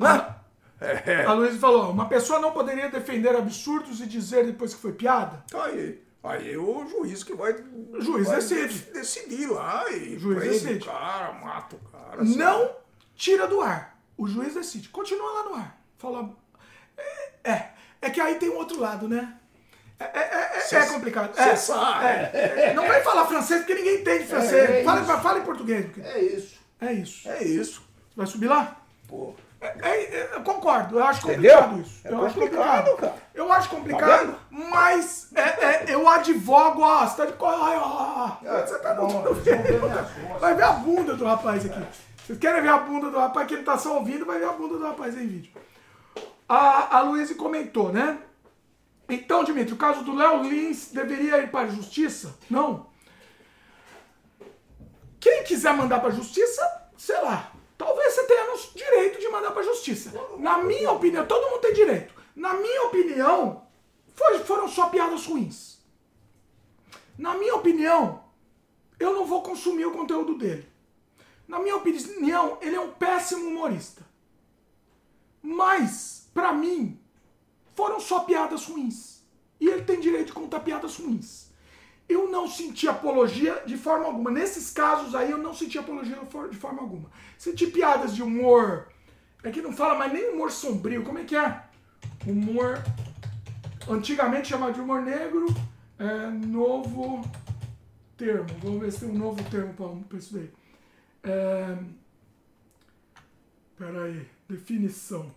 A, 0.00 0.36
é. 0.80 1.24
a 1.24 1.32
Luísa 1.34 1.58
falou: 1.58 1.90
uma 1.90 2.08
pessoa 2.08 2.40
não 2.40 2.52
poderia 2.52 2.88
defender 2.88 3.36
absurdos 3.36 4.00
e 4.00 4.06
dizer 4.06 4.46
depois 4.46 4.74
que 4.74 4.80
foi 4.80 4.92
piada? 4.92 5.44
Tá 5.50 5.66
aí. 5.66 6.02
Aí 6.24 6.54
é 6.54 6.58
o 6.58 6.86
juiz 6.88 7.22
que 7.22 7.34
vai, 7.34 7.52
o 7.52 8.00
juiz 8.00 8.26
vai 8.26 8.36
decide. 8.36 8.90
decidir 8.92 9.46
lá 9.46 9.88
e 9.90 10.16
o 10.16 10.18
juiz 10.18 10.40
decide. 10.40 10.82
o 10.82 10.86
cara, 10.86 11.32
mata 11.34 11.76
o 11.76 11.90
cara. 11.90 12.24
Não 12.24 12.74
tira 13.14 13.46
do 13.46 13.60
ar. 13.60 13.96
O 14.16 14.26
juiz 14.26 14.54
decide. 14.54 14.88
Continua 14.88 15.32
lá 15.32 15.44
no 15.44 15.54
ar. 15.54 15.80
Fala. 15.98 16.34
É, 16.96 17.50
é, 17.50 17.70
é 18.00 18.10
que 18.10 18.20
aí 18.20 18.36
tem 18.36 18.50
um 18.50 18.56
outro 18.56 18.80
lado, 18.80 19.06
né? 19.06 19.38
É, 19.98 20.04
é, 20.04 20.62
é, 20.72 20.74
é 20.76 20.86
complicado. 20.86 21.34
Você 21.34 21.40
é, 21.42 21.56
sabe. 21.56 22.06
É. 22.06 22.74
Não 22.74 22.86
vai 22.86 23.02
falar 23.02 23.26
francês 23.26 23.60
porque 23.60 23.74
ninguém 23.74 24.00
entende 24.00 24.26
francês. 24.26 24.84
Fala, 24.84 25.20
fala 25.20 25.38
em 25.38 25.42
português. 25.42 25.86
É 26.04 26.20
isso. 26.20 26.56
É 26.80 26.92
isso. 26.92 27.28
É 27.28 27.42
isso. 27.42 27.82
Vai 28.14 28.26
subir 28.26 28.48
lá? 28.48 28.76
Pô. 29.08 29.34
Eu 30.34 30.42
concordo, 30.42 30.98
eu 30.98 31.04
acho 31.04 31.22
complicado 31.22 31.64
Entendeu? 31.66 31.82
isso. 31.82 32.00
É 32.06 32.12
eu 32.12 32.18
complicado, 32.18 32.26
acho 32.26 32.34
complicado, 32.34 32.96
cara. 32.96 33.14
Eu 33.34 33.52
acho 33.52 33.68
complicado, 33.70 34.32
tá 34.32 34.38
mas 34.50 35.30
eu 35.88 36.08
advogo, 36.08 36.82
ó, 36.82 37.06
você 37.06 37.16
tá 37.16 37.26
de 37.26 37.32
ai, 37.32 37.76
ó, 37.78 38.36
você 38.64 38.78
tá 38.78 38.94
no 38.94 39.08
Vai 40.38 40.54
ver 40.54 40.62
a 40.62 40.72
bunda 40.72 41.14
do 41.14 41.24
rapaz 41.24 41.64
aqui. 41.64 41.82
Vocês 42.24 42.38
querem 42.38 42.62
ver 42.62 42.68
a 42.68 42.78
bunda 42.78 43.10
do 43.10 43.18
rapaz 43.18 43.46
que 43.46 43.54
ele 43.54 43.62
tá 43.62 43.78
só 43.78 43.94
ouvindo, 43.96 44.26
vai 44.26 44.38
ver 44.38 44.46
a 44.46 44.52
bunda 44.52 44.76
do 44.76 44.84
rapaz 44.84 45.16
em 45.16 45.26
vídeo. 45.26 45.52
A, 46.48 46.98
a 46.98 47.00
Luísa 47.02 47.34
comentou, 47.34 47.92
né? 47.92 48.18
Então, 49.08 49.44
Dimitri, 49.44 49.72
o 49.72 49.78
caso 49.78 50.02
do 50.02 50.14
Léo 50.14 50.42
Lins 50.42 50.90
deveria 50.92 51.38
ir 51.38 51.50
para 51.50 51.66
a 51.66 51.70
justiça? 51.70 52.36
Não. 52.50 52.86
Quem 55.20 55.44
quiser 55.44 55.74
mandar 55.74 56.00
para 56.00 56.08
a 56.08 56.12
justiça, 56.12 56.62
sei 56.96 57.20
lá, 57.22 57.52
Talvez 57.76 58.14
você 58.14 58.24
tenha 58.24 58.46
direito 58.74 59.20
de 59.20 59.28
mandar 59.28 59.50
para 59.50 59.60
a 59.60 59.66
justiça. 59.66 60.12
Na 60.38 60.58
minha 60.58 60.90
opinião, 60.92 61.26
todo 61.26 61.50
mundo 61.50 61.60
tem 61.60 61.74
direito. 61.74 62.14
Na 62.34 62.54
minha 62.54 62.84
opinião, 62.84 63.66
foi, 64.14 64.38
foram 64.40 64.68
só 64.68 64.88
piadas 64.88 65.26
ruins. 65.26 65.78
Na 67.18 67.34
minha 67.34 67.54
opinião, 67.54 68.24
eu 68.98 69.12
não 69.12 69.26
vou 69.26 69.42
consumir 69.42 69.84
o 69.84 69.92
conteúdo 69.92 70.36
dele. 70.36 70.66
Na 71.46 71.58
minha 71.58 71.76
opinião, 71.76 72.58
ele 72.62 72.76
é 72.76 72.80
um 72.80 72.92
péssimo 72.92 73.48
humorista. 73.48 74.02
Mas, 75.42 76.28
para 76.32 76.52
mim, 76.52 76.98
foram 77.76 78.00
só 78.00 78.20
piadas 78.20 78.64
ruins. 78.64 79.22
E 79.60 79.68
ele 79.68 79.82
tem 79.82 80.00
direito 80.00 80.28
de 80.28 80.32
contar 80.32 80.60
piadas 80.60 80.96
ruins. 80.98 81.46
eu 82.08 82.30
não 82.30 82.46
senti 82.48 82.86
apologia 82.88 83.62
de 83.66 83.76
forma 83.76 84.06
alguma. 84.06 84.30
Nesses 84.30 84.70
casos 84.70 85.14
aí 85.14 85.30
eu 85.30 85.38
não 85.38 85.52
senti 85.52 85.78
apologia 85.78 86.16
de 86.50 86.56
forma 86.56 86.80
alguma. 86.80 87.10
Senti 87.36 87.66
piadas 87.66 88.14
de 88.14 88.22
humor. 88.22 88.88
É 89.42 89.50
que 89.50 89.60
não 89.60 89.72
fala 89.72 89.98
mais 89.98 90.12
nem 90.12 90.30
humor 90.30 90.50
sombrio. 90.50 91.04
Como 91.04 91.18
é 91.18 91.24
que 91.24 91.36
é? 91.36 91.64
Humor. 92.26 92.82
Antigamente 93.88 94.48
chamado 94.48 94.74
de 94.74 94.80
humor 94.80 95.02
negro. 95.02 95.46
É, 95.98 96.30
novo 96.30 97.22
termo. 98.16 98.48
Vamos 98.62 98.80
ver 98.80 98.92
se 98.92 99.00
tem 99.00 99.10
um 99.10 99.18
novo 99.18 99.42
termo 99.50 99.74
para 100.08 100.18
isso 100.18 100.34
daí. 100.34 100.50
É, 101.24 101.76
peraí. 103.76 104.28
Definição. 104.48 105.34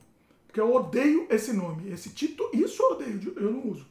Porque 0.49 0.59
eu 0.59 0.73
odeio 0.73 1.27
esse 1.29 1.53
nome. 1.53 1.91
Esse 1.91 2.09
título. 2.09 2.49
Isso 2.51 2.81
eu 2.81 2.91
odeio. 2.93 3.33
Eu 3.37 3.51
não 3.51 3.67
uso. 3.67 3.85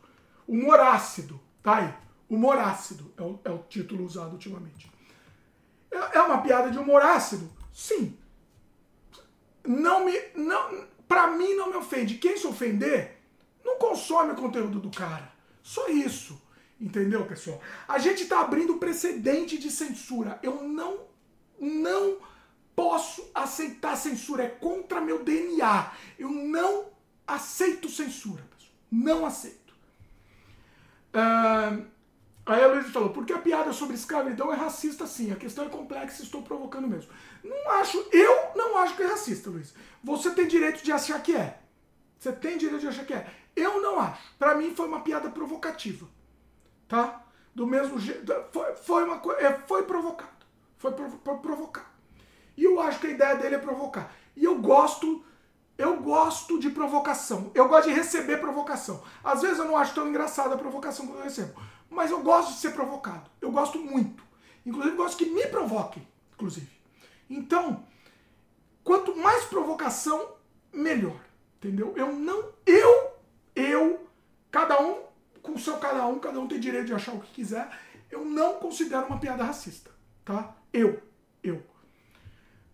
Humor 0.47 0.81
ácido. 0.81 1.41
Tá 1.63 1.77
aí. 1.77 1.95
Humor 2.29 2.59
ácido 2.59 3.15
é 3.17 3.23
o, 3.23 3.39
é 3.45 3.51
o 3.51 3.59
título 3.59 4.05
usado 4.05 4.33
ultimamente. 4.33 4.91
É, 5.89 6.19
é 6.19 6.21
uma 6.21 6.43
piada 6.43 6.69
de 6.69 6.77
humor 6.77 7.01
ácido? 7.01 7.49
Sim. 7.73 8.19
Não 9.65 10.05
me. 10.05 10.13
Não, 10.35 10.85
pra 11.07 11.29
mim 11.29 11.55
não 11.55 11.71
me 11.71 11.77
ofende. 11.77 12.17
Quem 12.17 12.37
se 12.37 12.47
ofender, 12.49 13.21
não 13.65 13.79
consome 13.79 14.33
o 14.33 14.37
conteúdo 14.37 14.81
do 14.81 14.91
cara. 14.91 15.33
Só 15.63 15.87
isso. 15.87 16.43
Entendeu, 16.81 17.25
pessoal? 17.25 17.61
A 17.87 18.01
gente 18.01 18.25
está 18.25 18.41
abrindo 18.41 18.79
precedente 18.79 19.59
de 19.59 19.71
censura. 19.71 20.41
Eu 20.43 20.65
não, 20.65 21.03
não 21.61 22.19
posso 22.79 23.29
aceitar 23.35 23.97
censura. 23.97 24.45
É 24.45 24.49
contra 24.49 25.01
meu 25.01 25.25
DNA. 25.25 25.91
Eu 26.17 26.31
não 26.31 26.87
aceito 27.27 27.89
censura, 27.89 28.43
pessoal. 28.55 28.73
Não 28.91 29.27
aceito. 29.27 29.75
Uh, 31.13 31.85
aí 32.47 32.63
a 32.63 32.69
Luísa 32.69 32.91
falou, 32.91 33.11
porque 33.11 33.33
a 33.33 33.39
piada 33.39 33.73
sobre 33.73 33.97
escravidão 33.97 34.53
é 34.53 34.57
racista 34.57 35.09
sim. 35.09 35.33
A 35.33 35.37
questão 35.37 35.65
é 35.65 35.69
complexa 35.69 36.23
e 36.23 36.25
estou 36.25 36.43
provocando 36.43 36.87
mesmo. 36.87 37.11
Não 37.43 37.71
acho, 37.73 37.99
eu 38.13 38.53
não 38.55 38.79
acho 38.79 38.95
que 38.95 39.03
é 39.03 39.07
racista, 39.07 39.51
Luiz. 39.51 39.75
Você 40.05 40.31
tem 40.31 40.47
direito 40.47 40.85
de 40.85 40.93
achar 40.93 41.21
que 41.21 41.35
é. 41.35 41.59
Você 42.17 42.31
tem 42.31 42.57
direito 42.57 42.83
de 42.83 42.89
achar 42.89 43.05
que 43.05 43.15
é. 43.15 43.29
Eu 43.57 43.83
não 43.83 43.99
acho. 43.99 44.23
Para 44.39 44.55
mim 44.55 44.73
foi 44.75 44.87
uma 44.87 45.01
piada 45.01 45.29
provocativa 45.31 46.07
tá? 46.89 47.23
Do 47.55 47.67
mesmo 47.67 47.99
jeito, 47.99 48.33
foi, 48.51 48.75
foi 48.77 49.05
uma 49.05 49.21
é, 49.35 49.53
foi 49.67 49.83
provocado, 49.83 50.47
foi 50.79 50.93
provocar. 50.93 51.88
E 52.59 52.65
eu 52.65 52.81
acho 52.81 52.99
que 52.99 53.07
a 53.07 53.11
ideia 53.11 53.37
dele 53.37 53.55
é 53.55 53.59
provocar. 53.59 54.13
E 54.35 54.43
eu 54.43 54.59
gosto, 54.59 55.25
eu 55.79 56.03
gosto 56.03 56.59
de 56.59 56.69
provocação. 56.71 57.53
Eu 57.55 57.69
gosto 57.69 57.89
de 57.89 57.95
receber 57.95 58.39
provocação. 58.39 59.01
Às 59.23 59.43
vezes 59.43 59.61
eu 59.61 59.65
não 59.65 59.77
acho 59.77 59.95
tão 59.95 60.09
engraçada 60.09 60.57
a 60.57 60.59
provocação 60.59 61.07
que 61.07 61.13
eu 61.13 61.23
recebo, 61.23 61.55
mas 61.89 62.11
eu 62.11 62.21
gosto 62.21 62.55
de 62.55 62.59
ser 62.59 62.73
provocado. 62.73 63.31
Eu 63.41 63.53
gosto 63.53 63.79
muito. 63.79 64.25
Inclusive 64.67 64.97
gosto 64.97 65.17
que 65.17 65.31
me 65.31 65.47
provoquem, 65.47 66.05
inclusive. 66.35 66.69
Então, 67.31 67.85
quanto 68.83 69.17
mais 69.17 69.45
provocação, 69.45 70.33
melhor. 70.73 71.21
Entendeu? 71.59 71.95
Eu 71.97 72.13
não 72.13 72.51
eu 72.67 73.13
eu 73.55 74.05
cada 74.51 74.83
um 74.83 75.05
com 75.43 75.53
o 75.53 75.59
seu 75.61 75.77
cada 75.79 76.05
um, 76.09 76.19
cada 76.19 76.41
um 76.41 76.49
tem 76.49 76.59
direito 76.59 76.87
de 76.87 76.95
achar 76.95 77.15
o 77.15 77.21
que 77.21 77.35
quiser. 77.35 77.71
Eu 78.11 78.25
não 78.25 78.55
considero 78.55 79.07
uma 79.07 79.21
piada 79.21 79.45
racista, 79.45 79.93
tá? 80.25 80.57
Eu, 80.73 81.01
eu. 81.41 81.63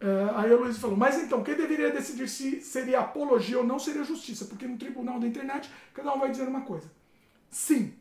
Uh, 0.05 0.37
aí 0.37 0.53
a 0.53 0.57
Luiz 0.57 0.77
falou, 0.77 0.97
mas 0.97 1.17
então, 1.23 1.43
quem 1.43 1.55
deveria 1.55 1.91
decidir 1.91 2.29
se 2.29 2.61
seria 2.61 3.01
apologia 3.01 3.59
ou 3.59 3.65
não 3.65 3.79
seria 3.79 4.05
justiça? 4.05 4.45
Porque 4.45 4.67
no 4.67 4.77
tribunal 4.77 5.19
da 5.19 5.27
internet, 5.27 5.71
cada 5.95 6.13
um 6.13 6.19
vai 6.19 6.31
dizer 6.31 6.47
uma 6.47 6.61
coisa. 6.61 6.91
Sim. 7.49 7.95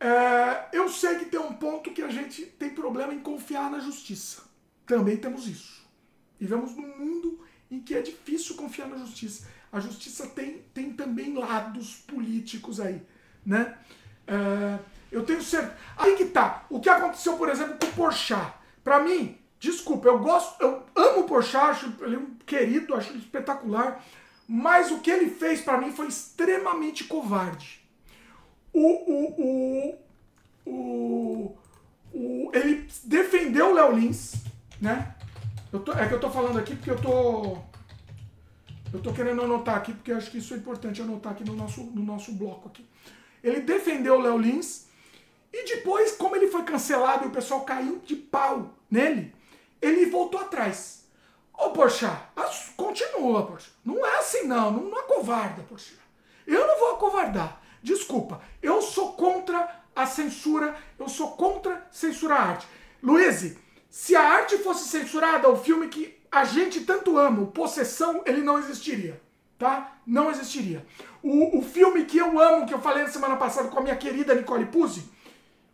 Uh, 0.00 0.68
eu 0.72 0.88
sei 0.90 1.18
que 1.20 1.24
tem 1.26 1.40
um 1.40 1.54
ponto 1.54 1.90
que 1.92 2.02
a 2.02 2.08
gente 2.08 2.42
tem 2.44 2.70
problema 2.70 3.14
em 3.14 3.20
confiar 3.20 3.70
na 3.70 3.78
justiça. 3.78 4.42
Também 4.84 5.16
temos 5.16 5.48
isso. 5.48 5.88
Vivemos 6.38 6.76
num 6.76 6.98
mundo 6.98 7.40
em 7.70 7.80
que 7.80 7.94
é 7.94 8.02
difícil 8.02 8.56
confiar 8.56 8.88
na 8.88 8.98
justiça. 8.98 9.48
A 9.72 9.80
justiça 9.80 10.26
tem, 10.26 10.62
tem 10.74 10.92
também 10.92 11.34
lados 11.34 11.96
políticos 12.06 12.80
aí 12.80 13.00
né? 13.48 13.74
É, 14.26 14.78
eu 15.10 15.24
tenho 15.24 15.42
certeza. 15.42 15.74
Aí 15.96 16.14
que 16.16 16.26
tá. 16.26 16.66
O 16.68 16.80
que 16.80 16.90
aconteceu, 16.90 17.38
por 17.38 17.48
exemplo, 17.48 17.78
com 17.80 17.86
o 17.86 17.92
Porchat. 17.92 18.52
Para 18.84 19.00
mim, 19.00 19.38
desculpa, 19.58 20.08
eu 20.08 20.18
gosto, 20.18 20.60
eu 20.62 20.82
amo 20.94 21.20
o 21.20 21.24
Porchat, 21.24 21.84
ele 22.00 22.16
um 22.16 22.34
querido, 22.46 22.94
acho 22.94 23.10
ele 23.10 23.18
espetacular. 23.18 24.04
Mas 24.46 24.90
o 24.90 25.00
que 25.00 25.10
ele 25.10 25.28
fez 25.28 25.60
para 25.60 25.78
mim 25.78 25.92
foi 25.92 26.06
extremamente 26.06 27.04
covarde. 27.04 27.86
O, 28.72 28.80
o, 29.12 29.98
o, 30.64 31.56
o, 32.14 32.50
ele 32.54 32.86
defendeu 33.04 33.70
o 33.70 33.74
Léo 33.74 33.92
Lins, 33.92 34.36
né? 34.80 35.14
Tô, 35.84 35.92
é 35.92 36.08
que 36.08 36.14
eu 36.14 36.20
tô 36.20 36.30
falando 36.30 36.58
aqui 36.58 36.74
porque 36.74 36.90
eu 36.90 37.00
tô. 37.00 37.58
Eu 38.90 39.02
tô 39.02 39.12
querendo 39.12 39.42
anotar 39.42 39.76
aqui, 39.76 39.92
porque 39.92 40.12
acho 40.12 40.30
que 40.30 40.38
isso 40.38 40.54
é 40.54 40.56
importante 40.56 41.02
anotar 41.02 41.32
aqui 41.32 41.44
no 41.44 41.54
nosso, 41.54 41.82
no 41.82 42.02
nosso 42.02 42.32
bloco 42.32 42.68
aqui. 42.68 42.86
Ele 43.44 43.60
defendeu 43.60 44.14
o 44.14 44.20
Léo 44.20 44.38
Lins 44.38 44.86
e 45.52 45.64
depois, 45.66 46.12
como 46.12 46.36
ele 46.36 46.48
foi 46.48 46.62
cancelado 46.62 47.24
e 47.24 47.28
o 47.28 47.32
pessoal 47.32 47.62
caiu 47.62 48.00
de 48.04 48.16
pau 48.16 48.74
nele, 48.90 49.34
ele 49.80 50.06
voltou 50.06 50.40
atrás. 50.40 51.06
Ô, 51.52 51.70
Porchat, 51.70 52.16
continua, 52.76 53.46
Porchat. 53.46 53.72
Não 53.84 54.04
é 54.04 54.18
assim 54.18 54.44
não, 54.44 54.70
não, 54.70 54.84
não 54.84 54.98
acovarda, 54.98 55.62
Porchat. 55.62 55.98
Eu 56.46 56.66
não 56.66 56.78
vou 56.78 56.92
acovardar. 56.92 57.60
Desculpa, 57.82 58.40
eu 58.62 58.80
sou 58.82 59.12
contra 59.12 59.82
a 59.94 60.06
censura, 60.06 60.76
eu 60.98 61.08
sou 61.08 61.32
contra 61.32 61.86
censurar 61.90 62.40
a 62.40 62.44
arte. 62.50 62.66
Luiz, 63.02 63.56
se 63.90 64.14
a 64.14 64.22
arte 64.22 64.58
fosse 64.58 64.88
censurada, 64.88 65.48
o 65.48 65.56
filme 65.56 65.88
que 65.88 66.18
a 66.30 66.44
gente 66.44 66.82
tanto 66.82 67.18
ama, 67.18 67.46
Possessão, 67.46 68.22
ele 68.26 68.42
não 68.42 68.58
existiria 68.58 69.20
tá? 69.58 69.98
Não 70.06 70.30
existiria. 70.30 70.86
O, 71.22 71.58
o 71.58 71.62
filme 71.62 72.04
que 72.04 72.16
eu 72.16 72.40
amo, 72.40 72.66
que 72.66 72.72
eu 72.72 72.80
falei 72.80 73.02
na 73.02 73.10
semana 73.10 73.36
passada 73.36 73.68
com 73.68 73.78
a 73.78 73.82
minha 73.82 73.96
querida 73.96 74.34
Nicole 74.34 74.66
Puzzi, 74.66 75.04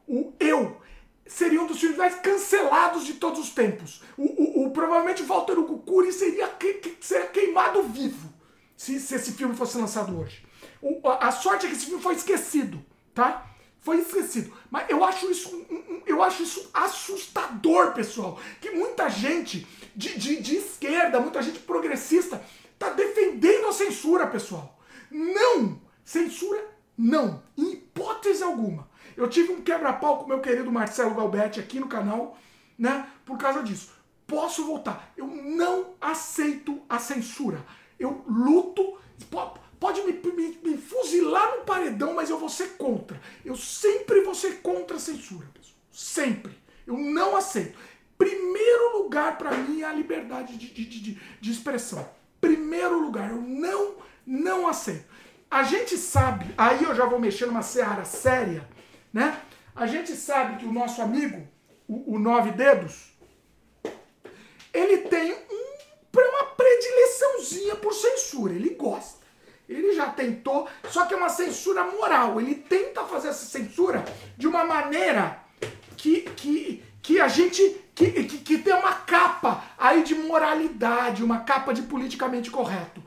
o 0.08 0.32
Eu, 0.40 0.80
seria 1.26 1.60
um 1.60 1.66
dos 1.66 1.78
filmes 1.78 1.96
mais 1.96 2.14
cancelados 2.16 3.04
de 3.04 3.14
todos 3.14 3.40
os 3.40 3.50
tempos. 3.50 4.02
O, 4.16 4.22
o, 4.22 4.66
o 4.66 4.70
provavelmente 4.70 5.22
Walter 5.22 5.58
Hugo 5.58 5.78
Cury 5.80 6.12
seria, 6.12 6.48
que, 6.48 6.96
seria 7.00 7.26
queimado 7.26 7.82
vivo 7.82 8.32
se, 8.76 8.98
se, 9.00 9.14
esse 9.14 9.32
filme 9.32 9.56
fosse 9.56 9.78
lançado 9.78 10.18
hoje. 10.18 10.44
O, 10.80 11.08
a, 11.08 11.28
a, 11.28 11.32
sorte 11.32 11.66
é 11.66 11.68
que 11.68 11.74
esse 11.74 11.86
filme 11.86 12.02
foi 12.02 12.14
esquecido, 12.14 12.84
tá? 13.14 13.46
Foi 13.80 13.98
esquecido. 14.00 14.52
Mas 14.70 14.88
eu 14.88 15.04
acho 15.04 15.30
isso, 15.30 15.66
eu 16.06 16.22
acho 16.22 16.42
isso 16.42 16.70
assustador, 16.72 17.92
pessoal. 17.92 18.40
Que 18.60 18.70
muita 18.70 19.08
gente 19.08 19.66
de, 19.94 20.18
de, 20.18 20.40
de 20.40 20.56
esquerda, 20.56 21.20
muita 21.20 21.42
gente 21.42 21.58
progressista 21.60 22.42
Tá 22.78 22.90
defendendo 22.90 23.66
a 23.66 23.72
censura, 23.72 24.26
pessoal. 24.26 24.78
Não! 25.10 25.80
Censura 26.04 26.62
não, 26.96 27.42
em 27.56 27.72
hipótese 27.72 28.42
alguma. 28.42 28.88
Eu 29.16 29.28
tive 29.28 29.52
um 29.52 29.62
quebra-pau 29.62 30.18
com 30.18 30.28
meu 30.28 30.40
querido 30.40 30.70
Marcelo 30.70 31.14
Galbetti 31.14 31.60
aqui 31.60 31.78
no 31.78 31.88
canal, 31.88 32.38
né? 32.78 33.08
Por 33.24 33.38
causa 33.38 33.62
disso. 33.62 33.92
Posso 34.26 34.64
voltar. 34.64 35.12
Eu 35.16 35.26
não 35.26 35.94
aceito 36.00 36.80
a 36.88 36.98
censura. 36.98 37.64
Eu 37.98 38.24
luto. 38.26 38.98
Pode 39.78 40.02
me, 40.02 40.12
me, 40.12 40.58
me 40.62 40.78
fuzilar 40.78 41.56
no 41.56 41.64
paredão, 41.64 42.14
mas 42.14 42.30
eu 42.30 42.38
vou 42.38 42.48
ser 42.48 42.76
contra. 42.76 43.20
Eu 43.44 43.56
sempre 43.56 44.22
vou 44.22 44.34
ser 44.34 44.62
contra 44.62 44.96
a 44.96 45.00
censura, 45.00 45.46
pessoal. 45.52 45.76
Sempre. 45.92 46.58
Eu 46.86 46.96
não 46.96 47.36
aceito. 47.36 47.78
Primeiro 48.16 48.98
lugar 48.98 49.36
para 49.36 49.52
mim 49.52 49.82
é 49.82 49.84
a 49.84 49.92
liberdade 49.92 50.56
de, 50.56 50.72
de, 50.72 50.84
de, 50.86 51.20
de 51.40 51.50
expressão 51.50 52.08
primeiro 52.44 53.00
lugar. 53.00 53.30
Eu 53.30 53.40
não, 53.40 53.94
não 54.26 54.68
aceito. 54.68 55.06
A 55.50 55.62
gente 55.62 55.96
sabe, 55.96 56.52
aí 56.58 56.82
eu 56.82 56.94
já 56.94 57.06
vou 57.06 57.18
mexer 57.18 57.46
numa 57.46 57.62
seara 57.62 58.04
séria, 58.04 58.68
né? 59.14 59.40
A 59.76 59.86
gente 59.86 60.12
sabe 60.16 60.56
que 60.56 60.66
o 60.66 60.72
nosso 60.72 61.00
amigo, 61.00 61.46
o, 61.88 62.16
o 62.16 62.18
Nove 62.18 62.50
Dedos, 62.50 63.12
ele 64.72 64.98
tem 64.98 65.32
um, 65.32 65.64
uma 66.16 66.44
predileçãozinha 66.56 67.76
por 67.76 67.94
censura. 67.94 68.52
Ele 68.52 68.70
gosta. 68.70 69.24
Ele 69.68 69.94
já 69.94 70.10
tentou, 70.10 70.68
só 70.90 71.06
que 71.06 71.14
é 71.14 71.16
uma 71.16 71.28
censura 71.28 71.84
moral. 71.84 72.40
Ele 72.40 72.56
tenta 72.56 73.04
fazer 73.04 73.28
essa 73.28 73.46
censura 73.46 74.04
de 74.36 74.48
uma 74.48 74.64
maneira 74.64 75.38
que, 75.96 76.22
que, 76.22 76.84
que 77.00 77.20
a 77.20 77.28
gente 77.28 77.80
que, 77.94 78.10
que, 78.24 78.38
que 78.38 78.58
tem 78.58 78.74
uma 78.74 78.92
capa 78.92 79.64
aí 79.78 80.02
de 80.02 80.16
moralidade, 80.16 81.22
uma 81.22 81.40
capa 81.40 81.72
de 81.72 81.82
politicamente 81.82 82.50
correto. 82.50 83.00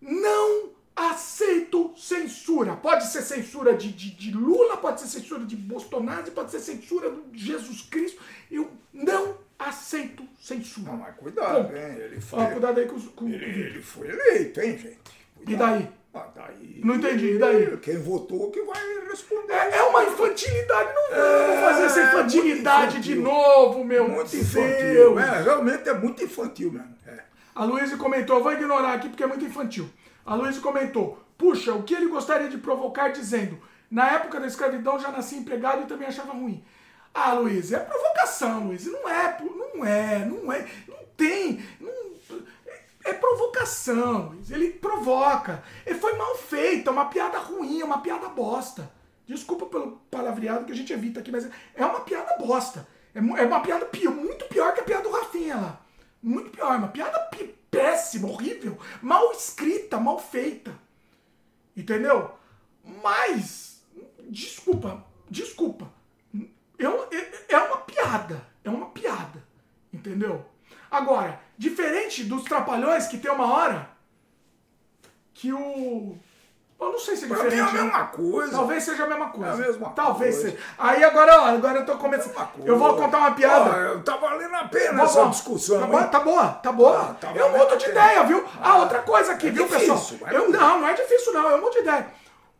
Não 0.00 0.73
aceito 0.96 1.92
censura. 1.96 2.76
Pode 2.76 3.06
ser 3.06 3.22
censura 3.22 3.74
de, 3.74 3.92
de, 3.92 4.10
de, 4.10 4.30
Lula, 4.32 4.76
pode 4.76 5.00
ser 5.00 5.08
censura 5.08 5.44
de 5.44 5.56
Bolsonaro, 5.56 6.30
pode 6.30 6.50
ser 6.50 6.60
censura 6.60 7.10
de 7.32 7.44
Jesus 7.44 7.82
Cristo. 7.82 8.22
Eu 8.50 8.70
não 8.92 9.36
aceito 9.58 10.24
censura. 10.40 10.92
Não, 10.92 10.98
mas 10.98 11.16
cuidado, 11.16 11.76
hein? 11.76 11.96
Ele 11.98 12.20
foi, 12.20 12.42
ah, 12.42 12.46
cuidado 12.46 12.78
aí 12.78 12.86
com, 12.86 13.00
com 13.00 13.28
ele, 13.28 13.44
ele, 13.44 13.82
foi 13.82 14.08
eleito, 14.08 14.60
hein, 14.60 14.78
gente? 14.78 14.98
Cuidado. 15.44 15.46
E 15.46 15.56
daí? 15.56 15.88
Ah, 16.14 16.28
daí, 16.32 16.80
Não 16.84 16.94
entendi, 16.94 17.32
e 17.32 17.38
daí? 17.38 17.76
Quem 17.78 17.98
votou 17.98 18.48
que 18.52 18.62
vai 18.62 18.80
responder. 19.10 19.52
É, 19.52 19.78
é 19.78 19.82
uma 19.82 20.04
infantilidade, 20.04 20.94
não 20.94 21.16
É, 21.16 21.46
vamos 21.46 21.60
fazer 21.60 21.84
essa 21.86 22.02
infantilidade 22.02 22.94
muito 22.94 23.04
de 23.04 23.14
novo, 23.16 23.84
meu 23.84 24.08
Muito 24.08 24.30
Deus. 24.30 24.34
infantil. 24.34 25.18
É, 25.18 25.42
realmente 25.42 25.88
é 25.88 25.94
muito 25.94 26.22
infantil 26.22 26.70
mesmo. 26.70 26.94
É. 27.04 27.18
A 27.52 27.64
Luísa 27.64 27.96
comentou, 27.96 28.40
vou 28.40 28.52
ignorar 28.52 28.94
aqui 28.94 29.08
porque 29.08 29.24
é 29.24 29.26
muito 29.26 29.44
infantil. 29.44 29.90
A 30.24 30.34
Luísa 30.34 30.60
comentou, 30.60 31.18
puxa, 31.36 31.72
o 31.74 31.82
que 31.82 31.94
ele 31.94 32.06
gostaria 32.06 32.48
de 32.48 32.58
provocar 32.58 33.08
dizendo, 33.08 33.58
na 33.90 34.10
época 34.12 34.40
da 34.40 34.46
escravidão 34.46 34.98
já 34.98 35.10
nasci 35.10 35.36
empregado 35.36 35.82
e 35.82 35.86
também 35.86 36.08
achava 36.08 36.32
ruim. 36.32 36.64
Ah, 37.12 37.32
Luísa, 37.34 37.76
é 37.76 37.80
provocação, 37.80 38.66
Luísa. 38.68 38.90
Não 38.90 39.08
é, 39.08 39.38
não 39.42 39.84
é, 39.84 40.24
não 40.24 40.52
é, 40.52 40.66
não 40.88 40.96
tem, 41.16 41.64
não- 41.80 41.92
é 43.04 43.12
provocação, 43.12 44.30
Luiz. 44.30 44.50
Ele 44.50 44.70
provoca. 44.70 45.62
Ele 45.86 45.98
foi 45.98 46.14
mal 46.16 46.36
feito, 46.36 46.88
é 46.88 46.92
uma 46.92 47.04
piada 47.06 47.38
ruim, 47.38 47.80
é 47.80 47.84
uma 47.84 47.98
piada 48.00 48.28
bosta. 48.28 48.90
Desculpa 49.26 49.66
pelo 49.66 49.98
palavreado 50.10 50.64
que 50.64 50.72
a 50.72 50.76
gente 50.76 50.92
evita 50.92 51.20
aqui, 51.20 51.30
mas 51.30 51.48
é 51.74 51.84
uma 51.84 52.00
piada 52.00 52.36
bosta. 52.38 52.86
É 53.14 53.18
é 53.18 53.46
uma 53.46 53.60
piada 53.60 53.86
pior, 53.86 54.12
muito 54.12 54.44
pior 54.46 54.74
que 54.74 54.80
a 54.80 54.84
piada 54.84 55.02
do 55.04 55.10
Rafinha 55.10 55.56
lá. 55.56 55.80
Muito 56.22 56.50
pior, 56.50 56.76
uma 56.78 56.88
piada 56.88 57.18
pi- 57.30 57.54
péssima, 57.74 58.28
horrível, 58.28 58.78
mal 59.02 59.32
escrita, 59.32 59.98
mal 59.98 60.18
feita. 60.18 60.74
Entendeu? 61.76 62.30
Mas, 63.02 63.82
desculpa, 64.28 65.04
desculpa. 65.28 65.92
Eu, 66.78 67.08
é, 67.10 67.54
é 67.54 67.58
uma 67.58 67.78
piada. 67.78 68.46
É 68.62 68.70
uma 68.70 68.86
piada. 68.90 69.42
Entendeu? 69.92 70.44
Agora, 70.90 71.40
diferente 71.58 72.24
dos 72.24 72.44
trapalhões 72.44 73.06
que 73.06 73.18
tem 73.18 73.30
uma 73.30 73.52
hora 73.52 73.90
que 75.32 75.52
o. 75.52 76.18
Eu 76.86 76.92
não 76.92 76.98
sei 76.98 77.16
se 77.16 77.24
é 77.24 77.28
Pra 77.28 77.36
mim 77.38 77.44
é 77.44 77.48
diferente. 77.50 77.68
a 77.70 77.72
né? 77.72 77.82
mesma 77.82 78.04
coisa. 78.06 78.52
Talvez 78.52 78.82
seja 78.84 79.04
a 79.04 79.06
mesma 79.06 79.28
coisa. 79.30 79.50
É 79.50 79.52
a 79.52 79.56
mesma 79.56 79.90
Talvez 79.90 80.34
coisa. 80.36 80.50
seja. 80.50 80.62
Aí 80.78 81.04
agora, 81.04 81.40
ó, 81.42 81.44
agora 81.46 81.78
eu 81.80 81.86
tô 81.86 81.96
começando. 81.96 82.34
Coisa. 82.34 82.68
Eu 82.68 82.78
vou 82.78 82.96
contar 82.96 83.18
uma 83.18 83.30
piada. 83.32 83.94
Ó, 83.96 83.98
tá 84.02 84.16
valendo 84.16 84.54
a 84.54 84.64
pena 84.68 84.98
Tá 84.98 85.02
essa 85.04 85.24
bom. 85.24 85.30
discussão. 85.30 85.80
Tá, 85.80 85.86
boa, 85.86 86.04
tá 86.04 86.20
boa, 86.20 86.48
tá 86.48 86.72
boa. 86.72 87.00
Ah, 87.10 87.14
tá 87.14 87.32
eu 87.34 87.50
mudo 87.50 87.76
de 87.76 87.88
ideia, 87.90 88.22
viu? 88.24 88.44
Ah, 88.60 88.76
outra 88.78 89.00
coisa 89.02 89.32
aqui, 89.32 89.48
É 89.48 89.50
viu, 89.50 89.66
difícil, 89.66 89.94
pessoal? 89.94 90.30
é 90.30 90.36
Eu, 90.36 90.50
não, 90.50 90.80
não 90.80 90.88
é 90.88 90.94
difícil, 90.94 91.32
não. 91.32 91.48
Eu 91.50 91.60
mudo 91.60 91.72
de 91.72 91.78
ideia. 91.80 92.06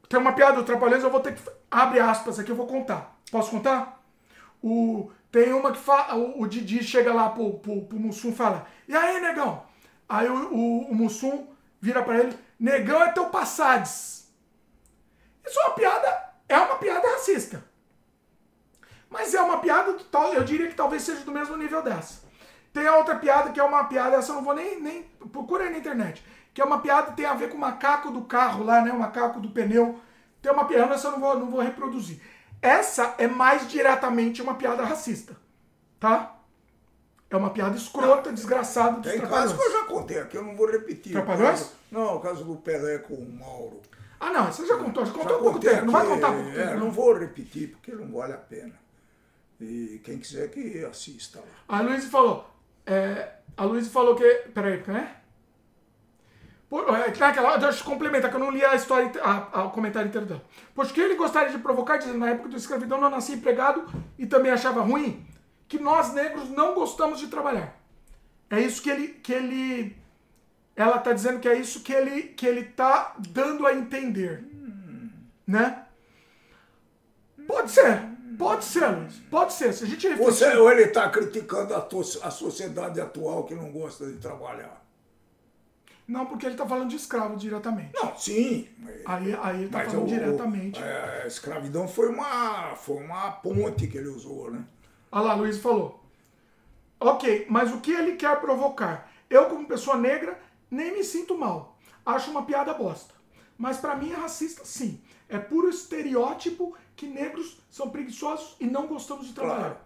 Tem 0.09 0.19
uma 0.21 0.33
piada 0.33 0.57
do 0.57 0.65
Trapalhões, 0.65 1.03
eu 1.03 1.11
vou 1.11 1.21
ter 1.21 1.35
que. 1.35 1.43
Abre 1.71 1.99
aspas 2.01 2.39
aqui, 2.39 2.51
eu 2.51 2.57
vou 2.57 2.67
contar. 2.67 3.15
Posso 3.31 3.51
contar? 3.51 4.01
O, 4.63 5.11
tem 5.31 5.53
uma 5.53 5.73
que 5.73 5.79
fala. 5.79 6.15
O, 6.17 6.43
o 6.43 6.47
Didi 6.47 6.83
chega 6.83 7.13
lá 7.13 7.29
pro, 7.31 7.55
pro, 7.55 7.83
pro 7.83 7.99
Mussum 7.99 8.31
e 8.31 8.35
fala: 8.35 8.67
E 8.89 8.95
aí, 8.97 9.21
negão? 9.21 9.63
Aí 10.09 10.29
o, 10.29 10.35
o, 10.53 10.91
o 10.91 10.95
Mussum 10.95 11.47
vira 11.81 12.03
pra 12.03 12.19
ele: 12.19 12.37
Negão 12.59 13.03
é 13.03 13.13
teu 13.13 13.27
passades. 13.27 14.33
Isso 15.47 15.59
é 15.61 15.65
uma 15.65 15.75
piada. 15.75 16.25
É 16.49 16.57
uma 16.59 16.77
piada 16.77 17.09
racista. 17.09 17.65
Mas 19.11 19.35
é 19.35 19.41
uma 19.41 19.59
piada, 19.59 19.93
do 19.93 20.05
tal- 20.05 20.33
eu 20.33 20.45
diria 20.45 20.69
que 20.69 20.75
talvez 20.75 21.03
seja 21.03 21.25
do 21.25 21.33
mesmo 21.33 21.57
nível 21.57 21.83
dessa. 21.83 22.23
Tem 22.73 22.87
a 22.87 22.97
outra 22.97 23.17
piada 23.17 23.53
que 23.53 23.61
é 23.61 23.63
uma 23.65 23.85
piada, 23.85 24.17
essa 24.17 24.33
eu 24.33 24.37
não 24.37 24.43
vou 24.43 24.55
nem, 24.55 24.81
nem. 24.81 25.03
Procura 25.33 25.65
aí 25.65 25.71
na 25.71 25.79
internet. 25.79 26.25
Que 26.53 26.61
é 26.61 26.65
uma 26.65 26.81
piada 26.81 27.11
que 27.11 27.17
tem 27.17 27.27
a 27.27 27.35
ver 27.35 27.49
com 27.51 27.57
o 27.57 27.61
macaco 27.61 28.11
do 28.11 28.23
carro 28.23 28.65
lá, 28.65 28.81
né? 28.81 28.91
O 28.93 28.99
macaco 28.99 29.41
do 29.41 29.51
pneu. 29.51 30.01
Tem 30.43 30.51
uma 30.53 30.65
piada, 30.67 30.95
essa 30.95 31.09
eu 31.09 31.13
não 31.13 31.21
vou, 31.21 31.39
não 31.39 31.51
vou 31.51 31.61
reproduzir. 31.61 32.21
Essa 32.61 33.15
é 33.19 33.27
mais 33.29 33.69
diretamente 33.69 34.43
uma 34.43 34.55
piada 34.55 34.85
racista. 34.85 35.37
Tá? 36.01 36.34
É 37.31 37.37
uma 37.37 37.51
piada 37.51 37.77
escrota, 37.77 38.31
desgraçada 38.33 39.01
dos 39.01 39.11
Tem 39.11 39.21
caso 39.21 39.57
que 39.57 39.63
eu 39.63 39.73
já 39.73 39.85
contei 39.87 40.19
aqui, 40.21 40.37
eu 40.37 40.45
não 40.45 40.55
vou 40.55 40.71
repetir. 40.71 41.13
Trapalhões? 41.13 41.73
Não, 41.91 42.17
o 42.17 42.21
caso 42.21 42.45
do 42.45 42.57
Pelé 42.57 42.99
com 42.99 43.15
o 43.15 43.33
Mauro. 43.33 43.81
Ah, 44.21 44.31
não, 44.31 44.47
você 44.53 44.65
já 44.67 44.77
contou, 44.77 45.05
já 45.05 45.13
contou 45.13 45.31
Já 45.31 45.37
há 45.37 45.39
pouco 45.41 45.59
tempo. 45.59 45.85
Não 45.87 45.93
vai 45.93 46.07
contar 46.07 46.29
há 46.29 46.33
pouco 46.33 46.47
tempo. 46.51 46.61
É, 46.61 46.71
não. 46.75 46.81
não 46.81 46.91
vou 46.91 47.13
repetir, 47.19 47.71
porque 47.71 47.93
não 47.93 48.13
vale 48.13 48.33
a 48.33 48.37
pena. 48.39 48.73
E 49.61 50.01
quem 50.05 50.19
quiser 50.19 50.49
que 50.51 50.85
assista 50.85 51.41
lá. 51.41 51.79
A 51.79 51.81
Luísa 51.83 52.09
falou. 52.09 52.49
É, 52.87 53.29
a 53.57 53.65
Luísa 53.65 53.91
falou 53.91 54.15
que. 54.15 54.25
Peraí, 54.55 54.83
né? 54.87 55.17
Por, 56.69 56.89
é, 56.95 57.11
que 57.11 57.21
naquela, 57.21 57.57
deixa 57.57 57.81
eu 57.81 57.85
complementar, 57.85 58.31
que 58.31 58.37
eu 58.37 58.41
não 58.41 58.51
li 58.51 58.65
a 58.65 58.75
história, 58.75 59.11
a- 59.23 59.61
a- 59.61 59.65
o 59.65 59.71
comentário 59.71 60.09
inteiro 60.09 60.27
dela. 60.27 60.43
Pois 60.75 60.91
que 60.91 61.01
ele 61.01 61.15
gostaria 61.15 61.51
de 61.51 61.59
provocar, 61.59 61.99
dizendo 61.99 62.19
na 62.19 62.31
época 62.31 62.49
da 62.49 62.57
escravidão 62.57 63.01
não 63.01 63.11
nasci 63.11 63.35
empregado 63.35 63.85
e 64.19 64.27
também 64.27 64.51
achava 64.51 64.81
ruim 64.81 65.25
que 65.69 65.79
nós 65.79 66.13
negros 66.15 66.49
não 66.51 66.75
gostamos 66.75 67.19
de 67.19 67.29
trabalhar. 67.29 67.79
É 68.51 68.61
isso 68.61 68.83
que 68.83 68.91
ele. 68.91 69.09
Que 69.09 69.33
ele 69.33 69.97
ela 70.77 70.99
tá 70.99 71.13
dizendo 71.13 71.39
que 71.39 71.49
é 71.49 71.57
isso 71.57 71.83
que 71.83 71.93
ele, 71.93 72.23
que 72.23 72.45
ele 72.47 72.65
tá 72.65 73.15
dando 73.31 73.65
a 73.67 73.73
entender. 73.75 74.45
Né? 75.47 75.85
Pode 77.47 77.71
ser. 77.71 78.03
Pode 78.39 78.65
ser, 78.65 78.87
Luiz. 78.89 79.15
Pode 79.31 79.53
ser. 79.53 79.73
Se 79.73 79.85
a 79.85 79.87
gente 79.87 80.09
refletir- 80.09 80.33
Você, 80.33 80.57
ou 80.57 80.71
ele 80.73 80.83
está 80.85 81.09
criticando 81.09 81.75
a, 81.75 81.81
to- 81.81 82.01
a 82.23 82.31
sociedade 82.31 83.01
atual 83.01 83.45
que 83.45 83.55
não 83.55 83.71
gosta 83.71 84.07
de 84.07 84.19
trabalhar? 84.19 84.83
Não, 86.09 86.27
porque 86.27 86.45
ele 86.45 86.57
tá 86.57 86.67
falando 86.67 86.91
de 86.91 86.97
escravo 86.97 87.37
diretamente. 87.37 87.93
Não, 87.95 88.17
sim. 88.17 88.69
Aí, 89.07 89.35
aí 89.41 89.61
ele 89.63 89.69
tá 89.71 89.85
falando 89.85 90.03
o- 90.05 90.07
diretamente. 90.09 90.83
é, 90.83 91.23
a 91.23 91.27
escravidão 91.27 91.87
foi 91.87 92.09
uma, 92.09 92.75
foi 92.75 92.97
uma 92.97 93.31
ponte 93.31 93.87
que 93.87 93.97
ele 93.97 94.09
usou, 94.09 94.51
né? 94.51 94.65
Olha 95.15 95.27
lá, 95.27 95.35
Luiz 95.35 95.61
falou. 95.61 96.03
Ok, 96.99 97.47
mas 97.49 97.73
o 97.73 97.81
que 97.81 97.93
ele 97.93 98.17
quer 98.17 98.41
provocar? 98.41 99.09
Eu, 99.31 99.47
como 99.47 99.69
pessoa 99.69 99.97
negra, 99.97 100.37
nem 100.69 100.93
me 100.93 101.05
sinto 101.05 101.39
mal. 101.39 101.79
Acho 102.05 102.33
uma 102.33 102.45
piada 102.45 102.75
bosta. 102.75 103.15
Mas 103.57 103.77
pra 103.77 103.95
mim 103.95 104.11
é 104.11 104.17
racista, 104.17 104.65
sim. 104.65 105.01
É 105.29 105.39
puro 105.39 105.71
estereótipo 105.71 106.77
que 106.97 107.07
negros 107.07 107.61
são 107.71 107.91
preguiçosos 107.91 108.57
e 108.59 108.67
não 108.67 108.89
gostamos 108.89 109.29
de 109.29 109.35
trabalhar. 109.35 109.61
Claro. 109.61 109.79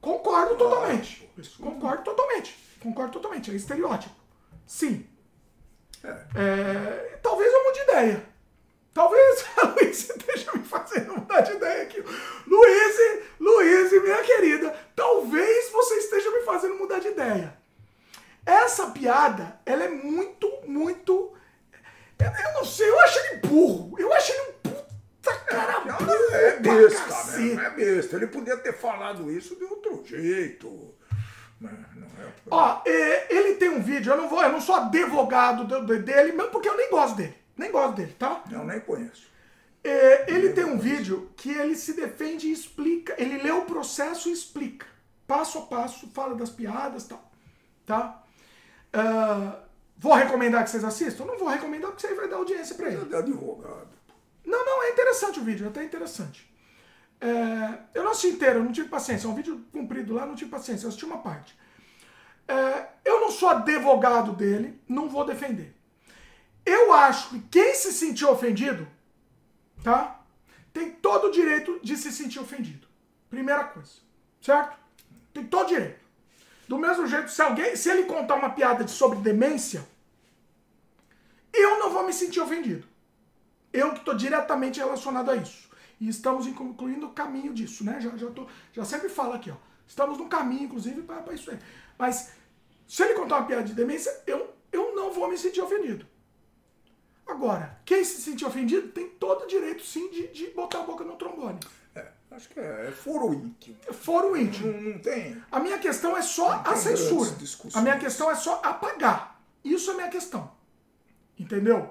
Concordo 0.00 0.54
totalmente. 0.54 1.28
Concordo 1.60 2.04
totalmente. 2.04 2.56
Concordo 2.80 3.12
totalmente. 3.12 3.50
É 3.50 3.54
estereótipo. 3.54 4.14
Sim. 4.64 5.04
É, 6.04 7.18
talvez 7.20 7.52
eu 7.52 7.64
mude 7.64 7.78
de 7.78 7.90
ideia. 7.90 8.33
Talvez 8.94 9.44
a 9.56 9.66
Luiz 9.74 10.08
esteja 10.08 10.52
me 10.54 10.62
fazendo 10.64 11.14
mudar 11.18 11.40
de 11.40 11.52
ideia 11.52 11.82
aqui. 11.82 12.02
Luiz, 12.46 12.96
Luiz, 13.40 13.90
minha 14.02 14.22
querida, 14.22 14.74
talvez 14.94 15.70
você 15.72 15.94
esteja 15.96 16.30
me 16.30 16.42
fazendo 16.42 16.76
mudar 16.76 17.00
de 17.00 17.08
ideia. 17.08 17.56
Essa 18.46 18.88
piada, 18.90 19.58
ela 19.66 19.84
é 19.84 19.88
muito, 19.88 20.48
muito. 20.66 21.32
Eu, 22.20 22.52
não 22.54 22.64
sei, 22.64 22.88
eu 22.88 23.00
acho 23.00 23.18
ele 23.18 23.36
burro. 23.38 23.98
Eu 23.98 24.12
acho 24.12 24.32
ele 24.32 24.40
um 24.42 24.52
puta 24.70 25.34
cara 25.46 25.80
burro. 25.80 26.12
É 26.32 26.50
pra 26.52 26.74
besta, 26.74 27.36
mesmo, 27.38 27.60
é 27.60 27.70
besta. 27.70 28.16
Ele 28.16 28.26
podia 28.28 28.56
ter 28.58 28.74
falado 28.74 29.30
isso 29.30 29.56
de 29.56 29.64
outro 29.64 30.04
jeito. 30.06 30.94
Mas 31.60 31.72
não 31.96 32.06
é. 32.22 32.28
Ó, 32.50 32.82
é, 32.86 33.34
ele 33.34 33.54
tem 33.56 33.70
um 33.70 33.82
vídeo, 33.82 34.12
eu 34.12 34.16
não 34.16 34.28
vou, 34.28 34.42
eu 34.42 34.52
não 34.52 34.60
sou 34.60 34.74
advogado 34.76 35.64
do- 35.64 35.84
do- 35.86 35.98
dele, 36.02 36.32
mesmo 36.32 36.50
porque 36.52 36.68
eu 36.68 36.76
nem 36.76 36.90
gosto 36.90 37.16
dele. 37.16 37.34
Nem 37.56 37.70
gosto 37.70 37.96
dele, 37.96 38.14
tá? 38.18 38.42
Eu 38.50 38.64
nem 38.64 38.80
conheço. 38.80 39.32
É, 39.82 40.32
ele 40.32 40.54
tem 40.54 40.64
um 40.64 40.78
vídeo 40.78 41.30
que 41.36 41.50
ele 41.50 41.76
se 41.76 41.92
defende 41.92 42.48
e 42.48 42.52
explica. 42.52 43.14
Ele 43.20 43.38
lê 43.42 43.50
o 43.50 43.66
processo 43.66 44.28
e 44.28 44.32
explica. 44.32 44.86
Passo 45.26 45.58
a 45.58 45.62
passo, 45.62 46.08
fala 46.08 46.34
das 46.34 46.50
piadas 46.50 47.04
e 47.04 47.08
tal. 47.08 47.32
Tá? 47.84 48.22
Ah, 48.92 49.60
vou 49.98 50.14
recomendar 50.14 50.64
que 50.64 50.70
vocês 50.70 50.84
assistam? 50.84 51.26
Não 51.26 51.38
vou 51.38 51.48
recomendar 51.48 51.90
porque 51.90 52.06
você 52.06 52.14
vai 52.14 52.28
dar 52.28 52.36
audiência 52.36 52.74
pra 52.74 52.88
ele. 52.88 53.14
É 53.14 53.18
advogado. 53.18 53.88
Não, 54.44 54.64
não, 54.64 54.82
é 54.84 54.90
interessante 54.90 55.38
o 55.38 55.44
vídeo, 55.44 55.66
é 55.66 55.68
até 55.68 55.84
interessante. 55.84 56.50
É, 57.20 57.78
eu 57.94 58.04
não 58.04 58.10
assisti 58.10 58.36
inteiro, 58.36 58.60
eu 58.60 58.64
não 58.64 58.72
tive 58.72 58.88
paciência. 58.88 59.26
É 59.26 59.30
um 59.30 59.34
vídeo 59.34 59.64
comprido 59.72 60.14
lá, 60.14 60.24
não 60.24 60.34
tive 60.34 60.50
paciência, 60.50 60.84
eu 60.84 60.88
assisti 60.88 61.04
uma 61.04 61.18
parte. 61.18 61.58
É, 62.46 62.86
eu 63.04 63.20
não 63.20 63.30
sou 63.30 63.48
advogado 63.48 64.32
dele, 64.32 64.80
não 64.88 65.08
vou 65.08 65.24
defender. 65.24 65.73
Eu 66.64 66.92
acho 66.92 67.30
que 67.30 67.40
quem 67.40 67.74
se 67.74 67.92
sentiu 67.92 68.30
ofendido, 68.30 68.88
tá? 69.82 70.20
Tem 70.72 70.90
todo 70.90 71.28
o 71.28 71.30
direito 71.30 71.78
de 71.82 71.96
se 71.96 72.10
sentir 72.10 72.40
ofendido. 72.40 72.86
Primeira 73.28 73.64
coisa. 73.64 73.92
Certo? 74.40 74.78
Tem 75.32 75.44
todo 75.44 75.66
o 75.66 75.68
direito. 75.68 76.04
Do 76.66 76.78
mesmo 76.78 77.06
jeito, 77.06 77.30
se 77.30 77.42
alguém, 77.42 77.76
se 77.76 77.90
ele 77.90 78.04
contar 78.04 78.36
uma 78.36 78.50
piada 78.50 78.84
de 78.84 78.90
sobre 78.90 79.18
demência, 79.18 79.86
eu 81.52 81.78
não 81.78 81.90
vou 81.90 82.06
me 82.06 82.12
sentir 82.12 82.40
ofendido. 82.40 82.86
Eu 83.72 83.92
que 83.92 83.98
estou 83.98 84.14
diretamente 84.14 84.78
relacionado 84.78 85.30
a 85.30 85.36
isso. 85.36 85.68
E 86.00 86.08
estamos 86.08 86.46
incluindo 86.46 87.06
o 87.06 87.12
caminho 87.12 87.52
disso, 87.52 87.84
né? 87.84 88.00
Já, 88.00 88.16
já, 88.16 88.30
tô, 88.30 88.46
já 88.72 88.84
sempre 88.84 89.08
falo 89.08 89.34
aqui, 89.34 89.50
ó. 89.50 89.56
Estamos 89.86 90.18
no 90.18 90.28
caminho, 90.28 90.64
inclusive, 90.64 91.02
para 91.02 91.32
isso 91.34 91.50
aí. 91.50 91.58
Mas 91.98 92.32
se 92.86 93.02
ele 93.02 93.14
contar 93.14 93.38
uma 93.38 93.46
piada 93.46 93.64
de 93.64 93.74
demência, 93.74 94.10
eu, 94.26 94.54
eu 94.72 94.94
não 94.94 95.12
vou 95.12 95.28
me 95.28 95.36
sentir 95.36 95.60
ofendido. 95.60 96.06
Agora, 97.26 97.78
quem 97.84 98.04
se 98.04 98.20
sentir 98.20 98.44
ofendido 98.44 98.88
tem 98.88 99.08
todo 99.08 99.44
o 99.44 99.46
direito, 99.46 99.84
sim, 99.84 100.10
de, 100.10 100.28
de 100.28 100.46
botar 100.48 100.80
a 100.80 100.82
boca 100.82 101.04
no 101.04 101.16
trombone. 101.16 101.58
É, 101.94 102.06
acho 102.32 102.48
que 102.50 102.60
é, 102.60 102.86
é 102.88 102.90
foro 102.90 103.32
íntimo. 103.32 103.76
Fora 103.92 104.26
o 104.26 104.36
íntimo. 104.36 104.72
Não, 104.72 104.80
não 104.92 104.98
tem. 104.98 105.42
A 105.50 105.58
minha 105.60 105.78
questão 105.78 106.16
é 106.16 106.22
só 106.22 106.62
a 106.64 106.76
censura. 106.76 107.30
A 107.74 107.80
minha 107.80 107.98
questão 107.98 108.30
é 108.30 108.34
só 108.34 108.60
apagar. 108.62 109.40
Isso 109.64 109.90
é 109.90 109.94
minha 109.94 110.08
questão. 110.08 110.52
Entendeu? 111.38 111.90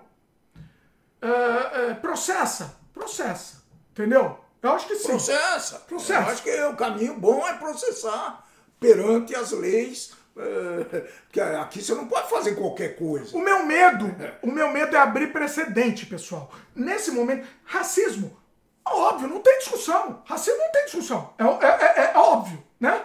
é, 1.24 1.92
é, 1.92 1.94
processa. 1.94 2.76
Processa. 2.94 3.64
Entendeu? 3.92 4.38
Eu 4.62 4.72
acho 4.72 4.88
que 4.88 4.96
sim. 4.96 5.08
Processa. 5.08 5.80
Processa. 5.80 6.22
Eu 6.22 6.34
acho 6.34 6.44
que 6.44 6.64
o 6.64 6.76
caminho 6.76 7.18
bom 7.18 7.48
é 7.48 7.54
processar 7.54 8.46
perante 8.80 9.34
as 9.34 9.52
leis. 9.52 10.12
É, 10.38 11.56
aqui 11.58 11.82
você 11.82 11.94
não 11.94 12.08
pode 12.08 12.30
fazer 12.30 12.56
qualquer 12.56 12.96
coisa. 12.96 13.36
O 13.36 13.42
meu 13.42 13.66
medo, 13.66 14.16
o 14.42 14.52
meu 14.52 14.72
medo 14.72 14.96
é 14.96 15.00
abrir 15.00 15.32
precedente, 15.32 16.06
pessoal. 16.06 16.52
Nesse 16.76 17.12
momento, 17.12 17.48
racismo, 17.66 18.36
óbvio, 18.86 19.28
não 19.28 19.40
tem 19.42 19.58
discussão. 19.60 20.22
Racismo 20.26 20.60
não 20.60 20.72
tem 20.72 20.86
discussão. 20.86 21.34
É, 21.38 21.44
é- 21.66 22.02
é- 22.10 22.12
é 22.14 22.18
óbvio, 22.18 22.64
né? 22.80 23.04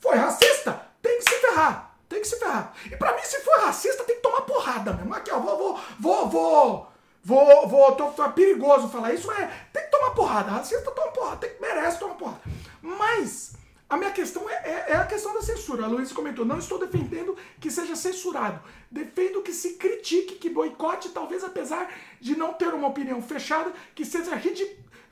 Foi 0.00 0.16
racista, 0.16 0.80
tem 1.00 1.18
que 1.18 1.30
se 1.30 1.40
ferrar. 1.40 1.96
Tem 2.08 2.20
que 2.20 2.28
se 2.28 2.38
ferrar. 2.38 2.72
E 2.86 2.96
pra 2.96 3.14
mim, 3.14 3.22
se 3.22 3.40
for 3.40 3.58
racista, 3.60 4.04
tem 4.04 4.16
que 4.16 4.22
tomar 4.22 4.42
porrada 4.42 4.92
mesmo. 4.92 5.14
Aqui, 5.14 5.32
ó, 5.32 5.38
vou, 5.38 5.56
vou, 5.56 5.80
vou, 5.98 6.28
vou, 6.28 6.88
vou, 7.24 7.68
vou 7.68 7.92
tô, 7.92 8.06
tô- 8.08 8.24
é 8.24 8.28
perigoso 8.28 8.88
falar 8.88 9.14
isso, 9.14 9.26
mas 9.26 9.50
tem 9.72 9.82
que 9.84 9.90
tomar 9.90 10.10
porrada. 10.10 10.50
Racista 10.50 10.90
toma 10.90 11.10
porrada, 11.12 11.36
tem, 11.38 11.50
merece 11.60 11.98
tomar 11.98 12.14
porrada. 12.14 12.40
Mas 12.82 13.52
a 13.88 13.96
minha 13.96 14.10
questão 14.12 14.48
é, 14.48 14.54
é- 14.54 14.84
é 14.92 14.96
a 14.96 15.06
questão 15.06 15.34
da 15.34 15.42
censura. 15.42 15.84
A 15.84 15.88
Luísa 15.88 16.14
comentou, 16.14 16.44
não 16.44 16.58
estou 16.58 16.78
defendendo 16.78 17.36
que 17.60 17.70
seja 17.70 17.94
censurado. 17.94 18.60
Defendo 18.90 19.42
que 19.42 19.52
se 19.52 19.74
critique, 19.74 20.36
que 20.36 20.50
boicote, 20.50 21.10
talvez 21.10 21.44
apesar 21.44 21.92
de 22.20 22.36
não 22.36 22.52
ter 22.54 22.72
uma 22.74 22.88
opinião 22.88 23.20
fechada, 23.22 23.72
que 23.94 24.04
seja 24.04 24.34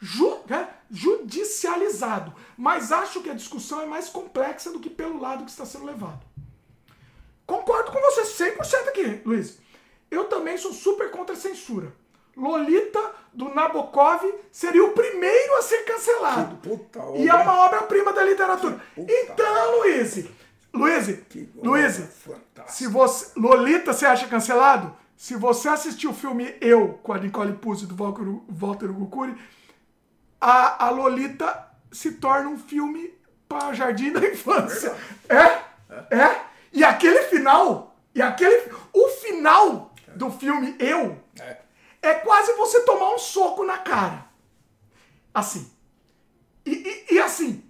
ju- 0.00 0.40
né, 0.48 0.68
judicializado. 0.90 2.34
Mas 2.56 2.90
acho 2.92 3.20
que 3.22 3.30
a 3.30 3.34
discussão 3.34 3.80
é 3.82 3.86
mais 3.86 4.08
complexa 4.08 4.70
do 4.72 4.80
que 4.80 4.90
pelo 4.90 5.20
lado 5.20 5.44
que 5.44 5.50
está 5.50 5.64
sendo 5.66 5.84
levado. 5.84 6.20
Concordo 7.46 7.90
com 7.92 8.00
você 8.00 8.24
100% 8.24 8.88
aqui, 8.88 9.20
Luiz. 9.24 9.58
Eu 10.10 10.24
também 10.24 10.56
sou 10.56 10.72
super 10.72 11.10
contra 11.10 11.34
a 11.34 11.38
censura. 11.38 11.94
Lolita, 12.36 13.00
do 13.32 13.54
Nabokov, 13.54 14.22
seria 14.50 14.84
o 14.84 14.92
primeiro 14.92 15.56
a 15.56 15.62
ser 15.62 15.84
cancelado. 15.84 16.58
E 17.16 17.28
é 17.28 17.34
uma 17.34 17.64
obra-prima 17.66 18.12
da 18.12 18.22
literatura. 18.22 18.80
Então, 18.96 19.78
Luiz, 19.78 20.26
Luiz, 20.72 21.18
Luiz, 21.54 22.02
se 22.66 22.86
você. 22.86 23.32
Lolita 23.38 23.92
você 23.92 24.06
acha 24.06 24.26
cancelado? 24.26 24.96
Se 25.16 25.36
você 25.36 25.68
assistiu 25.68 26.10
o 26.10 26.14
filme 26.14 26.54
Eu, 26.60 26.98
com 27.02 27.12
a 27.12 27.18
Nicole 27.18 27.52
Puzzi 27.52 27.86
do 27.86 27.94
Walter, 27.94 28.24
Walter 28.48 28.88
Gukuri, 28.88 29.36
a, 30.40 30.86
a 30.86 30.90
Lolita 30.90 31.68
se 31.92 32.12
torna 32.12 32.48
um 32.48 32.58
filme 32.58 33.14
para 33.48 33.72
Jardim 33.74 34.12
da 34.12 34.26
Infância. 34.26 34.94
É? 35.28 36.16
É? 36.16 36.40
E 36.72 36.82
aquele 36.82 37.22
final, 37.24 37.94
e 38.14 38.20
aquele. 38.20 38.72
O 38.92 39.08
final 39.08 39.94
do 40.16 40.30
filme 40.30 40.74
Eu 40.78 41.18
É. 41.40 41.58
é 42.02 42.14
quase 42.14 42.52
você 42.54 42.80
tomar 42.82 43.14
um 43.14 43.18
soco 43.18 43.64
na 43.64 43.78
cara. 43.78 44.26
Assim. 45.32 45.70
E, 46.66 46.70
e- 46.72 47.14
e 47.14 47.18
assim, 47.20 47.64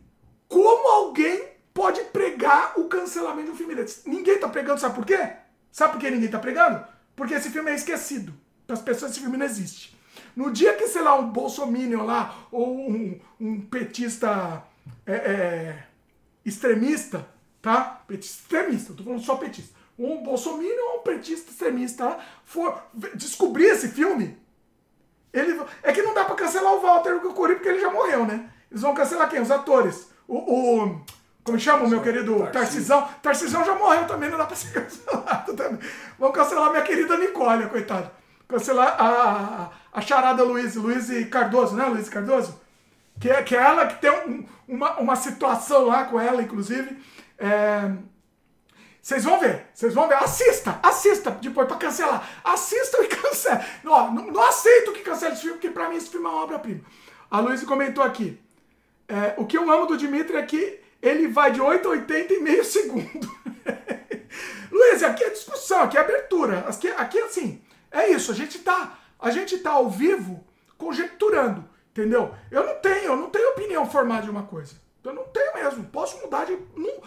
como 0.48 0.88
alguém 0.88 1.44
pode 1.72 2.00
pregar 2.04 2.78
o 2.78 2.88
cancelamento 2.88 3.52
um 3.52 3.56
filme? 3.56 3.74
Ninguém 4.06 4.38
tá 4.38 4.48
pregando, 4.48 4.80
sabe 4.80 4.94
por 4.94 5.06
quê? 5.06 5.18
Sabe 5.70 5.92
por 5.92 6.00
que 6.00 6.10
ninguém 6.10 6.28
tá 6.30 6.38
pregando? 6.38 6.84
Porque 7.16 7.34
esse 7.34 7.50
filme 7.50 7.70
é 7.70 7.74
esquecido. 7.74 8.34
Para 8.66 8.74
as 8.74 8.82
pessoas, 8.82 9.12
esse 9.12 9.20
filme 9.20 9.36
não 9.36 9.46
existe. 9.46 9.96
No 10.36 10.50
dia 10.50 10.74
que, 10.74 10.86
sei 10.88 11.02
lá, 11.02 11.14
um 11.18 11.28
bolsominion 11.30 12.04
lá, 12.04 12.46
ou 12.50 12.90
um, 12.90 13.20
um 13.40 13.60
petista 13.60 14.62
é, 15.06 15.12
é, 15.14 15.86
extremista, 16.44 17.26
tá? 17.60 18.02
Petista 18.06 18.42
extremista, 18.42 18.92
eu 18.92 18.96
tô 18.96 19.04
falando 19.04 19.22
só 19.22 19.36
petista. 19.36 19.78
Um 19.98 20.22
bolsominion 20.22 20.92
ou 20.94 21.00
um 21.00 21.02
petista 21.02 21.50
extremista 21.50 22.18
for 22.44 22.82
descobrir 23.14 23.66
esse 23.66 23.88
filme, 23.88 24.38
ele, 25.32 25.60
é 25.82 25.92
que 25.92 26.02
não 26.02 26.14
dá 26.14 26.24
pra 26.24 26.34
cancelar 26.34 26.72
o 26.74 26.80
Walter 26.80 27.18
Gukuri 27.20 27.54
porque 27.56 27.68
ele 27.68 27.80
já 27.80 27.90
morreu, 27.90 28.24
né? 28.26 28.48
Eles 28.70 28.82
vão 28.82 28.94
cancelar 28.94 29.28
quem? 29.28 29.40
Os 29.40 29.50
atores. 29.50 30.10
O. 30.26 30.36
o 30.36 31.00
como 31.44 31.58
chama 31.58 31.84
o 31.84 31.88
meu 31.88 32.00
querido. 32.00 32.46
Tarcisão? 32.52 33.06
Tarcisão 33.20 33.64
já 33.64 33.74
morreu 33.74 34.06
também, 34.06 34.30
não 34.30 34.38
dá 34.38 34.46
pra 34.46 34.54
ser 34.56 34.72
cancelado 34.72 35.54
também. 35.54 35.80
Vão 36.18 36.30
cancelar 36.32 36.70
minha 36.70 36.82
querida 36.82 37.16
Nicole, 37.16 37.66
coitada. 37.68 38.12
Cancelar 38.46 38.96
a, 39.00 39.08
a, 39.92 39.98
a 39.98 40.00
charada 40.00 40.44
Luiz, 40.44 40.74
Luiz 40.76 41.08
Cardoso, 41.28 41.74
né, 41.74 41.84
Luiz 41.86 42.08
Cardoso? 42.08 42.60
Que 43.20 43.28
é, 43.30 43.42
que 43.42 43.56
é 43.56 43.60
ela 43.60 43.86
que 43.86 44.00
tem 44.00 44.10
um- 44.10 44.46
uma, 44.68 44.98
uma 44.98 45.16
situação 45.16 45.86
lá 45.86 46.04
com 46.04 46.18
ela, 46.20 46.42
inclusive. 46.42 46.96
É, 47.38 47.90
vocês 49.02 49.24
vão 49.24 49.40
ver, 49.40 49.66
vocês 49.74 49.92
vão 49.92 50.06
ver. 50.08 50.14
Assista, 50.14 50.78
assista 50.82 51.30
depois 51.32 51.66
pra 51.66 51.76
cancelar. 51.76 52.26
Assistam 52.44 53.02
e 53.02 53.08
cancela. 53.08 53.64
Não, 53.82 54.12
não, 54.14 54.42
aceito 54.44 54.92
que 54.92 55.00
cancele 55.00 55.32
esse 55.32 55.42
filme, 55.42 55.56
porque 55.56 55.70
pra 55.70 55.88
mim 55.88 55.96
esse 55.96 56.08
filme 56.08 56.26
é 56.26 56.30
uma 56.30 56.42
obra-prima. 56.42 56.80
A 57.30 57.40
Luísa 57.40 57.66
comentou 57.66 58.04
aqui. 58.04 58.40
é, 59.08 59.34
o 59.36 59.44
que 59.44 59.58
eu 59.58 59.68
amo 59.70 59.86
do 59.86 59.96
Dimitri 59.96 60.36
é 60.36 60.42
que 60.42 60.80
ele 61.02 61.26
vai 61.26 61.50
de 61.50 61.60
8 61.60 61.86
a 61.88 61.90
80 61.90 62.34
em 62.34 62.40
meio 62.42 62.64
segundo. 62.64 63.28
Luiz, 64.70 65.02
aqui 65.02 65.24
é 65.24 65.30
discussão, 65.30 65.82
aqui 65.82 65.96
é 65.96 66.00
abertura. 66.00 66.60
Aqui, 66.60 66.88
aqui 66.88 67.18
assim, 67.20 67.60
é 67.90 68.08
isso. 68.10 68.30
A 68.30 68.34
gente 68.34 68.58
tá, 68.60 68.98
a 69.18 69.30
gente 69.30 69.58
tá 69.58 69.72
ao 69.72 69.90
vivo 69.90 70.44
conjecturando, 70.78 71.68
entendeu? 71.90 72.34
Eu 72.50 72.64
não 72.66 72.74
tenho, 72.76 73.04
eu 73.04 73.16
não 73.16 73.30
tenho 73.30 73.50
opinião 73.50 73.88
formada 73.90 74.22
de 74.22 74.30
uma 74.30 74.44
coisa. 74.44 74.74
Eu 75.04 75.12
não 75.12 75.24
tenho 75.24 75.54
mesmo. 75.54 75.84
Posso 75.86 76.18
mudar 76.20 76.44
de. 76.46 76.56
não- 76.76 77.02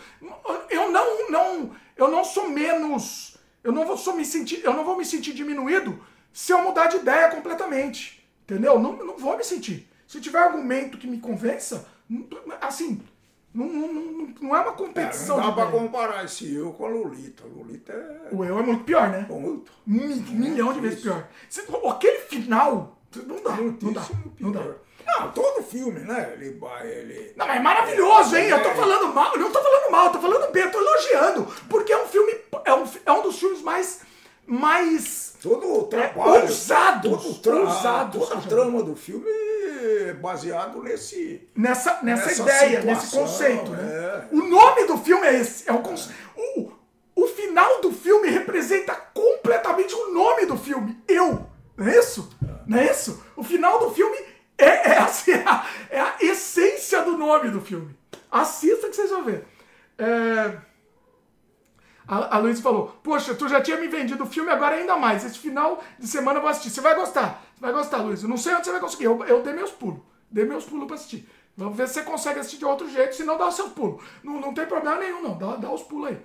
eu 0.69 0.91
não, 0.91 1.29
não, 1.29 1.75
eu 1.97 2.09
não 2.09 2.23
sou 2.23 2.49
menos. 2.49 3.37
Eu 3.63 3.71
não 3.71 3.85
vou 3.85 4.15
me 4.15 4.23
sentir, 4.25 4.61
eu 4.63 4.73
não 4.73 4.85
vou 4.85 4.95
me 4.97 5.03
sentir 5.05 5.33
diminuído 5.33 5.99
se 6.31 6.51
eu 6.51 6.61
mudar 6.61 6.85
de 6.87 6.97
ideia 6.97 7.29
completamente, 7.29 8.23
entendeu? 8.43 8.79
Não, 8.79 8.93
não 8.95 9.17
vou 9.17 9.35
me 9.37 9.43
sentir. 9.43 9.87
Se 10.07 10.21
tiver 10.21 10.37
argumento 10.39 10.97
que 10.99 11.07
me 11.07 11.19
convença, 11.19 11.87
assim, 12.61 13.01
não, 13.53 13.65
não, 13.67 13.91
não, 13.93 14.33
não 14.41 14.55
é 14.55 14.59
uma 14.59 14.69
É, 14.71 14.75
competição. 14.75 15.37
não 15.37 15.47
dá 15.47 15.51
pra 15.53 15.65
ideia. 15.65 15.81
comparar 15.81 16.25
esse 16.25 16.53
eu 16.53 16.73
com 16.73 16.85
a 16.85 16.89
Lolita. 16.89 17.43
A 17.43 17.47
Lolita 17.47 17.91
é 17.93 18.27
O 18.35 18.43
eu 18.45 18.59
é 18.59 18.61
muito 18.61 18.83
pior, 18.83 19.09
né? 19.09 19.25
muito. 19.29 19.71
Mi- 19.87 20.15
milhão 20.15 20.73
de 20.73 20.79
vezes 20.81 21.01
pior. 21.01 21.27
Cê- 21.49 21.63
Aquele 21.89 22.19
final, 22.19 22.99
não 23.25 23.41
dá, 23.41 23.55
não 23.55 23.93
dá, 23.93 24.07
não 24.39 24.51
dá. 24.51 24.61
Não, 25.05 25.31
todo 25.31 25.63
filme, 25.63 25.99
né? 26.01 26.31
Ele 26.33 26.59
ele. 26.83 27.33
Não, 27.35 27.47
mas 27.47 27.57
é 27.57 27.59
maravilhoso, 27.59 28.35
hein? 28.35 28.49
Eu 28.49 28.61
tô 28.61 28.69
É. 28.69 28.75
falando 28.75 29.13
mal, 29.13 29.37
não 29.37 29.51
tô 29.51 29.61
falando 29.61 29.91
mal, 29.91 30.05
eu 30.07 30.11
tô 30.13 30.19
falando 30.19 30.51
bem, 30.51 30.69
tô 30.69 30.79
elogiando. 30.79 31.47
Porque 31.69 31.91
é 31.93 32.03
um 32.03 32.07
filme, 32.07 32.33
é 32.65 32.73
um, 32.73 32.83
é 33.05 33.11
um 33.11 33.21
dos 33.21 33.37
filmes 33.39 33.61
mais, 33.61 34.01
mais 34.45 35.35
Todo 35.41 35.67
o 35.67 35.85
é, 35.85 35.87
trabalho. 35.89 36.41
ousados, 36.43 37.11
todo 37.11 37.29
o 37.29 37.35
tra 37.35 37.55
ousados. 37.55 38.27
toda 38.29 38.39
a 38.39 38.41
trama 38.41 38.81
do 38.81 38.95
filme 38.95 39.25
é 39.29 40.13
baseado 40.13 40.81
nesse. 40.81 41.47
Nessa, 41.55 41.99
nessa, 42.01 42.25
Nessa 42.43 42.65
ideia, 42.65 42.81
nesse 42.81 43.15
conceito, 43.15 43.71
né? 43.71 44.25
é. 44.31 44.35
O 44.35 44.41
nome 44.41 44.85
do 44.85 44.97
filme 44.97 45.25
é 45.27 45.35
esse. 45.39 45.69
É 45.69 45.73
o, 45.73 45.79
conce- 45.79 46.09
o, 46.35 46.71
o 47.15 47.27
final 47.27 47.79
do 47.81 47.91
filme 47.91 48.27
representa 48.29 48.95
completamente 49.13 49.93
o 49.93 50.11
nome 50.13 50.45
do 50.47 50.57
filme. 50.57 50.97
Eu. 51.07 51.45
Não 51.77 51.87
é 51.87 51.99
isso? 51.99 52.29
Não 52.65 52.79
é 52.79 52.89
isso? 52.91 53.23
O 53.35 53.43
final 53.43 53.77
do 53.79 53.91
filme 53.91 54.17
é, 54.57 54.65
é, 54.65 54.97
assim, 54.99 55.31
é, 55.31 55.43
a, 55.45 55.65
é 55.89 55.99
a 55.99 56.15
essência 56.21 57.01
do 57.03 57.17
nome 57.17 57.49
do 57.49 57.61
filme. 57.61 57.95
Assista 58.31 58.89
que 58.89 58.95
vocês 58.95 59.09
vão 59.09 59.23
ver. 59.23 59.45
É, 59.97 60.57
a, 62.07 62.35
a 62.35 62.39
Luiz 62.39 62.59
falou: 62.59 62.97
Poxa, 63.03 63.33
tu 63.33 63.47
já 63.47 63.61
tinha 63.61 63.77
me 63.77 63.87
vendido 63.87 64.23
o 64.23 64.27
filme, 64.27 64.51
agora 64.51 64.75
ainda 64.75 64.95
mais. 64.95 65.25
Esse 65.25 65.39
final 65.39 65.81
de 65.97 66.07
semana 66.07 66.37
eu 66.37 66.41
vou 66.41 66.49
assistir. 66.49 66.69
Você 66.69 66.81
vai 66.81 66.95
gostar. 66.95 67.41
Você 67.55 67.61
vai 67.61 67.71
gostar, 67.71 67.97
Luiz. 67.97 68.23
Eu 68.23 68.29
não 68.29 68.37
sei 68.37 68.53
onde 68.53 68.65
você 68.65 68.71
vai 68.71 68.81
conseguir. 68.81 69.05
Eu, 69.05 69.23
eu 69.25 69.41
dei 69.41 69.53
meus 69.53 69.71
pulos. 69.71 70.01
Dei 70.29 70.45
meus 70.45 70.65
pulos 70.65 70.85
pra 70.85 70.95
assistir. 70.95 71.27
Vamos 71.57 71.77
ver 71.77 71.87
se 71.87 71.95
você 71.95 72.03
consegue 72.03 72.39
assistir 72.39 72.57
de 72.57 72.65
outro 72.65 72.89
jeito, 72.89 73.15
se 73.15 73.23
não 73.23 73.37
dá 73.37 73.47
os 73.47 73.55
seus 73.55 73.71
pulos. 73.71 74.03
Não, 74.21 74.41
não 74.41 74.53
tem 74.53 74.65
problema 74.65 74.97
nenhum, 74.97 75.21
não. 75.21 75.37
Dá, 75.37 75.55
dá 75.55 75.71
os 75.71 75.83
pulos 75.83 76.09
aí. 76.09 76.17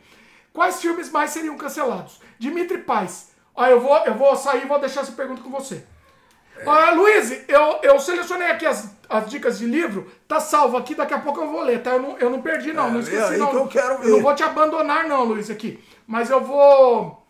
Quais 0.53 0.81
filmes 0.81 1.11
mais 1.11 1.31
seriam 1.31 1.57
cancelados? 1.57 2.21
Dimitri 2.39 2.79
Paz. 2.79 3.31
Ó, 3.55 3.65
eu 3.67 3.81
vou, 3.81 3.97
eu 3.99 4.15
vou 4.15 4.35
sair 4.35 4.65
e 4.65 4.67
vou 4.67 4.81
deixar 4.81 5.03
essa 5.03 5.13
pergunta 5.13 5.43
com 5.43 5.51
você. 5.51 5.87
Ó, 6.67 6.95
Luiz, 6.95 7.43
eu, 7.49 7.79
eu 7.83 7.99
selecionei 7.99 8.49
aqui 8.51 8.67
as, 8.67 8.95
as 9.09 9.31
dicas 9.31 9.59
de 9.59 9.65
livro, 9.67 10.11
tá 10.29 10.39
salvo 10.41 10.77
aqui, 10.77 10.95
daqui 10.95 11.15
a 11.15 11.19
pouco 11.19 11.41
eu 11.41 11.51
vou 11.51 11.63
ler, 11.63 11.83
tá? 11.83 11.93
Eu 11.93 12.03
não, 12.03 12.19
eu 12.19 12.29
não 12.31 12.43
perdi, 12.43 12.73
não, 12.73 12.89
É, 12.89 12.91
não 12.91 13.01
esqueci, 13.01 13.37
não. 13.39 13.49
que 13.51 13.57
eu 13.57 13.67
quero 13.69 13.95
Eu 13.95 14.09
não 14.11 14.17
ver. 14.17 14.23
vou 14.23 14.35
te 14.35 14.43
abandonar, 14.43 15.09
não, 15.09 15.25
Luiz, 15.25 15.49
aqui. 15.51 15.83
Mas 16.07 16.29
eu 16.29 16.41
vou. 16.43 17.25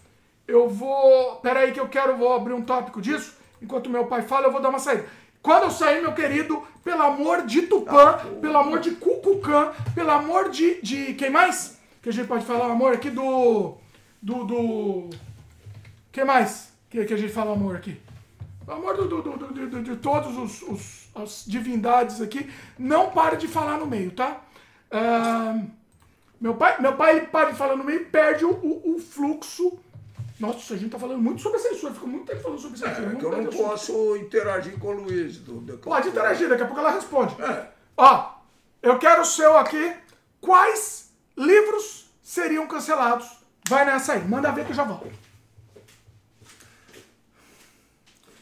Eu 0.49 0.69
vou. 0.69 1.37
Pera 1.37 1.61
aí 1.61 1.71
que 1.73 1.79
eu 1.79 1.89
quero, 1.89 2.17
vou 2.17 2.35
abrir 2.35 2.55
um 2.55 2.63
tópico 2.63 3.01
disso. 3.01 3.37
Enquanto 3.63 3.89
meu 3.91 4.07
pai 4.07 4.23
fala, 4.23 4.47
eu 4.47 4.53
vou 4.53 4.61
dar 4.61 4.71
uma 4.71 4.79
saída. 4.81 5.07
Quando 5.43 5.65
eu 5.65 5.71
sair, 5.71 6.01
meu 6.03 6.13
querido, 6.13 6.63
pelo 6.83 7.03
amor 7.03 7.43
de 7.43 7.63
Tupã, 7.63 8.19
pelo 8.41 8.59
amor 8.59 8.81
de 8.81 8.91
Cucucã, 8.93 9.73
pelo 9.95 10.11
amor 10.11 10.51
de, 10.51 10.81
de. 10.83 11.15
Quem 11.15 11.31
mais? 11.31 11.79
Que 12.03 12.09
a 12.09 12.13
gente 12.13 12.27
pode 12.27 12.45
falar, 12.45 12.67
amor, 12.67 12.95
aqui 12.95 13.11
do. 13.11 13.75
Do. 14.21 14.45
do 14.45 15.11
quem 16.11 16.25
mais? 16.25 16.73
Que, 16.91 17.05
que 17.05 17.15
a 17.15 17.17
gente 17.17 17.33
fala 17.33 17.53
amor 17.53 17.77
aqui? 17.77 18.01
Pelo 18.71 18.83
amor 18.83 18.97
do, 18.97 19.09
do, 19.09 19.21
do, 19.37 19.67
do- 19.67 19.83
de 19.83 19.97
todos 19.97 20.39
os, 20.39 20.63
os- 20.63 21.09
as 21.13 21.45
divindades 21.45 22.21
aqui, 22.21 22.49
não 22.79 23.11
pare 23.11 23.37
de 23.37 23.49
falar 23.49 23.77
no 23.79 23.85
meio, 23.87 24.13
tá? 24.13 24.41
Ah, 24.93 25.61
meu 26.41 26.55
pai, 26.55 26.81
meu 26.81 26.95
pai 26.97 27.17
ele 27.17 27.27
para 27.27 27.51
de 27.51 27.57
falar 27.59 27.75
no 27.75 27.83
meio 27.83 28.03
e 28.03 28.05
perde 28.05 28.45
o, 28.45 28.51
o- 28.53 28.95
o 28.95 28.99
fluxo 29.01 29.77
Nossa, 30.39 30.75
a 30.75 30.77
gente 30.77 30.91
tá 30.93 31.01
falando 31.01 31.21
muito 31.21 31.43
sobre 31.43 31.59
censura, 31.59 31.93
fica 31.93 32.07
muito 32.07 32.27
tempo 32.27 32.43
falando 32.43 32.61
sobre 32.61 32.79
censura. 32.79 33.13
É, 33.13 33.17
que 33.17 33.25
eu 33.25 33.43
não 33.43 33.47
posso 33.47 34.17
interagir 34.17 34.79
com 34.79 34.87
o 34.89 35.03
Luiz. 35.03 35.39
Do, 35.39 35.55
do, 35.61 35.77
Pode 35.79 36.09
interagir, 36.09 36.49
daqui 36.49 36.63
a 36.63 36.67
pouco 36.67 36.81
ela 36.81 36.93
responde. 36.93 37.35
É. 37.43 37.67
Ó, 37.97 38.31
eu 38.81 38.99
quero 39.01 39.23
o 39.23 39.25
seu 39.25 39.57
aqui. 39.59 39.93
Quais 40.41 41.11
livros 41.37 42.09
seriam 42.23 42.69
cancelados? 42.69 43.29
Vai 43.69 43.85
nessa 43.85 44.13
aí, 44.13 44.25
manda 44.27 44.53
ver 44.53 44.65
que 44.65 44.71
eu 44.71 44.77
já 44.77 44.85
volto. 44.85 45.11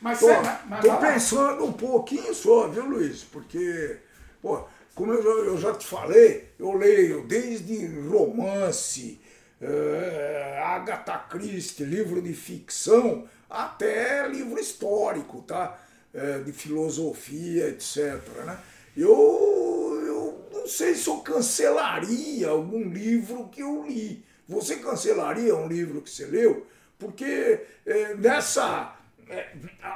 Mas, 0.01 0.18
cê, 0.18 0.27
mas- 0.68 0.81
tô 0.85 0.97
pensando 0.97 1.65
um 1.65 1.73
pouquinho 1.73 2.33
só, 2.35 2.68
viu, 2.68 2.86
Luiz? 2.86 3.25
Porque, 3.25 3.97
pô, 4.41 4.65
como 4.94 5.12
eu, 5.12 5.23
já- 5.23 5.28
eu 5.51 5.59
já 5.59 5.75
te 5.75 5.86
falei, 5.86 6.49
eu 6.59 6.73
leio 6.77 7.27
desde 7.27 7.86
romance, 8.09 9.20
eh, 9.60 10.60
Agatha 10.65 11.18
Christie, 11.31 11.85
livro 11.85 12.23
de 12.23 12.33
ficção, 12.35 13.28
até 13.51 14.27
livro 14.28 14.59
histórico, 14.60 15.43
tá? 15.43 15.78
Eh, 16.15 16.39
de 16.44 16.52
filosofia, 16.52 17.68
etc. 17.68 18.20
Né? 18.47 18.59
Eu, 18.97 20.02
eu 20.07 20.49
não 20.52 20.67
sei 20.67 20.94
se 20.94 21.09
eu 21.09 21.18
cancelaria 21.18 22.49
algum 22.49 22.83
livro 22.89 23.49
que 23.49 23.60
eu 23.62 23.85
li. 23.86 24.25
Você 24.49 24.77
cancelaria 24.77 25.55
um 25.55 25.68
livro 25.68 26.01
que 26.01 26.10
você 26.10 26.25
leu? 26.27 26.67
Porque 26.99 27.60
eh, 27.86 28.15
nessa. 28.18 28.94
Eh, 29.31 29.49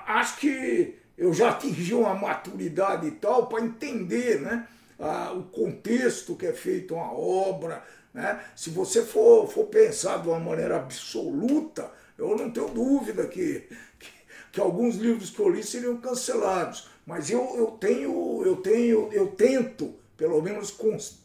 acho 0.07 0.39
que 0.39 0.97
eu 1.17 1.33
já 1.33 1.51
atingi 1.51 1.95
uma 1.95 2.15
maturidade 2.15 3.07
e 3.07 3.11
tal 3.13 3.47
para 3.47 3.65
entender 3.65 4.41
né, 4.41 4.67
a- 4.99 5.33
o 5.33 5.45
contexto 5.45 6.35
que 6.37 6.47
é 6.47 6.53
feito 6.53 6.95
uma 6.95 7.13
obra. 7.13 7.83
Né? 8.13 8.41
Se 8.57 8.71
você 8.71 9.03
for, 9.03 9.47
for 9.51 9.65
pensar 9.67 10.19
de 10.23 10.29
uma 10.29 10.39
maneira 10.41 10.77
absoluta, 10.77 11.91
eu 12.19 12.37
não 12.37 12.51
tenho 12.51 12.69
dúvida 12.69 13.27
que, 13.27 13.61
que, 13.99 14.11
que 14.53 14.61
alguns 14.61 14.97
livros 14.97 15.31
que 15.31 15.41
eu 15.41 15.49
li 15.49 15.63
seriam 15.63 15.97
cancelados. 15.99 16.89
Mas 17.07 17.31
eu, 17.31 17.55
eu 17.57 17.67
tenho, 17.73 18.43
eu 18.45 18.57
tenho, 18.57 19.09
eu 19.13 19.29
tento, 19.29 19.95
pelo 20.17 20.41
menos, 20.41 20.71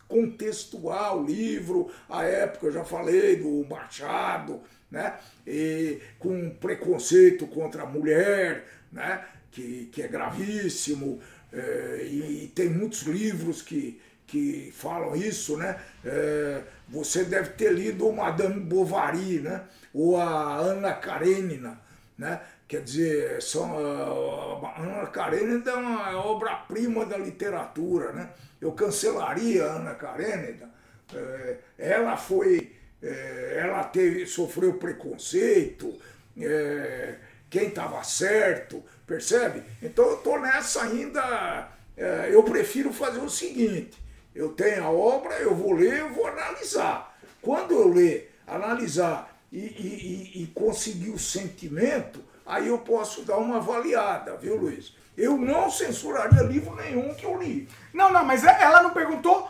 contextuar 0.08 1.16
o 1.18 1.24
livro, 1.24 1.90
a 2.10 2.24
época, 2.24 2.68
eu 2.68 2.72
já 2.72 2.84
falei 2.84 3.36
do 3.36 3.66
Machado, 3.68 4.62
né? 4.90 5.18
E 5.46 6.00
com 6.20 6.50
preconceito 6.52 7.48
contra 7.48 7.84
a 7.84 7.86
mulher, 7.86 8.66
né? 8.92 9.26
que, 9.58 9.90
que 9.92 10.04
é 10.04 10.08
gravíssimo, 10.08 11.20
eh, 11.52 12.02
e, 12.04 12.44
e 12.44 12.48
tem 12.50 12.70
muitos 12.70 13.02
livros 13.04 13.62
que, 13.62 14.00
que 14.28 14.72
falam 14.76 15.16
isso, 15.16 15.58
né? 15.58 15.80
Eh, 16.06 16.62
você 16.88 17.24
deve 17.24 17.52
ter 17.52 17.74
lido 17.74 18.08
o 18.08 18.16
Madame 18.16 18.60
Bovary, 18.60 19.40
né? 19.40 19.64
Ou 19.94 20.18
a 20.18 20.58
Ana 20.58 20.94
Karenina, 20.94 21.80
né? 22.18 22.42
Quer 22.68 22.84
dizer, 22.84 23.42
são, 23.42 23.78
ah, 23.78 24.74
a 24.76 24.82
Ana 24.82 25.08
Karenina 25.08 25.72
é 25.72 25.74
uma 25.74 26.26
obra-prima 26.26 27.06
da 27.06 27.18
literatura, 27.18 28.12
né? 28.12 28.30
Eu 28.62 28.74
cancelaria 28.74 29.66
a 29.66 29.76
Ana 29.78 29.96
Karenina. 29.96 30.70
Eh, 31.14 31.58
ela 31.78 32.18
foi, 32.18 32.76
eh, 33.02 33.58
ela 33.62 33.84
teve, 33.84 34.26
sofreu 34.26 34.74
preconceito, 34.76 35.94
eh, 36.40 37.16
quem 37.50 37.68
estava 37.70 38.04
certo, 38.04 38.84
percebe? 39.06 39.64
Então 39.82 40.06
eu 40.06 40.16
estou 40.18 40.40
nessa 40.40 40.84
ainda. 40.84 41.70
eh, 41.96 42.30
eu 42.32 42.44
prefiro 42.44 42.92
fazer 42.94 43.20
o 43.20 43.30
seguinte: 43.30 43.98
eu 44.36 44.50
tenho 44.50 44.84
a 44.84 44.90
obra, 44.90 45.36
eu 45.36 45.56
vou 45.56 45.74
ler, 45.74 46.00
eu 46.00 46.14
vou 46.14 46.28
analisar. 46.28 47.18
Quando 47.42 47.74
eu 47.74 47.88
ler, 47.88 48.36
analisar 48.46 49.36
e, 49.52 49.60
e, 49.60 50.44
e- 50.44 50.48
conseguir 50.48 51.10
o 51.10 51.20
sentimento, 51.20 52.22
aí 52.46 52.68
eu 52.68 52.80
posso 52.80 53.24
dar 53.24 53.38
uma 53.38 53.58
avaliada, 53.58 54.36
viu, 54.38 54.56
Luiz? 54.58 54.94
Eu 55.18 55.38
não 55.38 55.72
censuraria 55.72 56.44
livro 56.44 56.76
nenhum 56.76 57.14
que 57.16 57.26
eu 57.26 57.40
li. 57.42 57.68
Não, 57.94 58.12
não, 58.12 58.24
mas 58.26 58.44
é- 58.44 58.62
ela 58.62 58.84
não 58.84 58.92
perguntou 58.92 59.50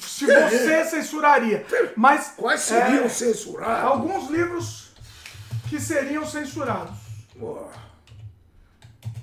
se 0.00 0.30
É. 0.30 0.48
você 0.48 0.84
censuraria. 0.96 1.66
Mas 1.96 2.34
Quais 2.36 2.60
seriam 2.60 3.04
é, 3.04 3.08
censurados? 3.08 3.84
alguns 3.84 4.30
livros 4.30 4.90
que 5.68 5.80
seriam 5.80 6.24
censurados. 6.26 6.96
Pô, 7.38 7.66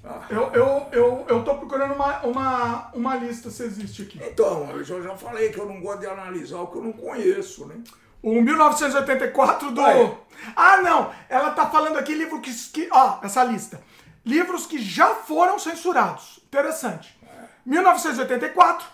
Ah, 0.03 0.25
Eu, 0.29 0.51
eu, 0.53 0.87
eu, 0.91 1.25
eu 1.29 1.43
tô 1.43 1.55
procurando 1.55 1.93
uma, 1.93 2.19
uma, 2.21 2.91
uma 2.93 3.15
lista 3.15 3.49
se 3.51 3.63
existe 3.63 4.01
aqui. 4.03 4.19
Então, 4.23 4.69
eu 4.71 4.83
já, 4.83 5.15
falei 5.15 5.49
que 5.49 5.59
eu 5.59 5.65
não 5.67 5.79
gosto 5.79 5.99
de 5.99 6.07
analisar 6.07 6.59
o 6.59 6.67
que 6.67 6.77
eu 6.77 6.83
não 6.83 6.91
conheço, 6.93 7.67
né? 7.67 7.75
O 8.23 8.41
1984 8.41 9.71
do. 9.71 9.81
Vai. 9.81 10.17
Ah, 10.55 10.77
não! 10.77 11.11
Ela 11.29 11.51
tá 11.51 11.67
falando 11.69 11.97
aqui 11.97 12.13
livro 12.13 12.39
que, 12.41 12.51
que. 12.53 12.87
Ó, 12.91 13.19
essa 13.23 13.43
lista. 13.43 13.81
Livros 14.25 14.65
que 14.67 14.79
já 14.79 15.15
foram 15.15 15.57
censurados. 15.57 16.39
Interessante. 16.45 17.19
1984, 17.65 18.85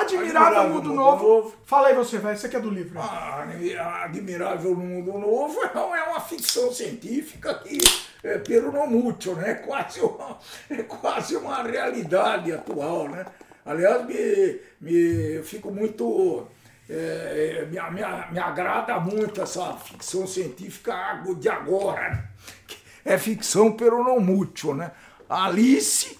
Admirável, 0.00 0.40
Admirável 0.42 0.68
Mundo, 0.68 0.88
Mundo 0.88 0.94
Novo. 0.94 1.28
Novo. 1.28 1.54
Fala 1.64 1.88
aí 1.88 1.94
você, 1.94 2.18
vai. 2.18 2.34
Esse 2.34 2.46
aqui 2.46 2.56
é 2.56 2.60
do 2.60 2.70
livro. 2.70 2.98
Ah, 3.00 3.44
Admirável 4.04 4.70
no 4.72 4.84
Mundo 4.84 5.18
Novo 5.18 5.60
é 5.62 6.02
uma 6.04 6.20
ficção 6.20 6.72
científica 6.72 7.54
que 7.54 7.78
é 8.22 8.38
peronomútil, 8.38 9.34
né? 9.36 9.50
É 9.50 9.54
quase 9.54 10.00
uma, 10.00 10.38
é 10.70 10.82
quase 10.82 11.36
uma 11.36 11.62
realidade 11.62 12.52
atual, 12.52 13.08
né? 13.08 13.24
Aliás, 13.64 14.04
me, 14.06 14.60
me 14.80 15.34
eu 15.36 15.44
fico 15.44 15.70
muito. 15.70 16.46
é, 16.88 17.62
é, 17.62 17.64
me, 17.66 17.80
me, 17.90 18.32
me 18.32 18.38
agrada 18.38 18.98
muito 18.98 19.40
essa 19.40 19.72
ficção 19.74 20.26
científica 20.26 21.22
de 21.38 21.48
agora. 21.48 22.10
né? 22.10 22.24
É 23.04 23.18
ficção 23.18 23.72
peronomútil, 23.72 24.74
né? 24.74 24.92
Alice, 25.28 26.18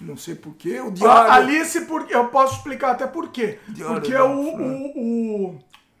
não 0.00 0.16
sei 0.16 0.34
porquê, 0.34 0.80
o 0.80 0.86
Ó, 0.88 0.90
diário. 0.90 1.30
Alice, 1.32 1.80
porque 1.82 2.14
eu 2.14 2.28
posso 2.28 2.56
explicar 2.56 2.92
até 2.92 3.06
por 3.06 3.30
quê. 3.30 3.58
Diário 3.68 3.94
Porque 4.00 4.14
o, 4.14 4.56
o, 4.56 5.48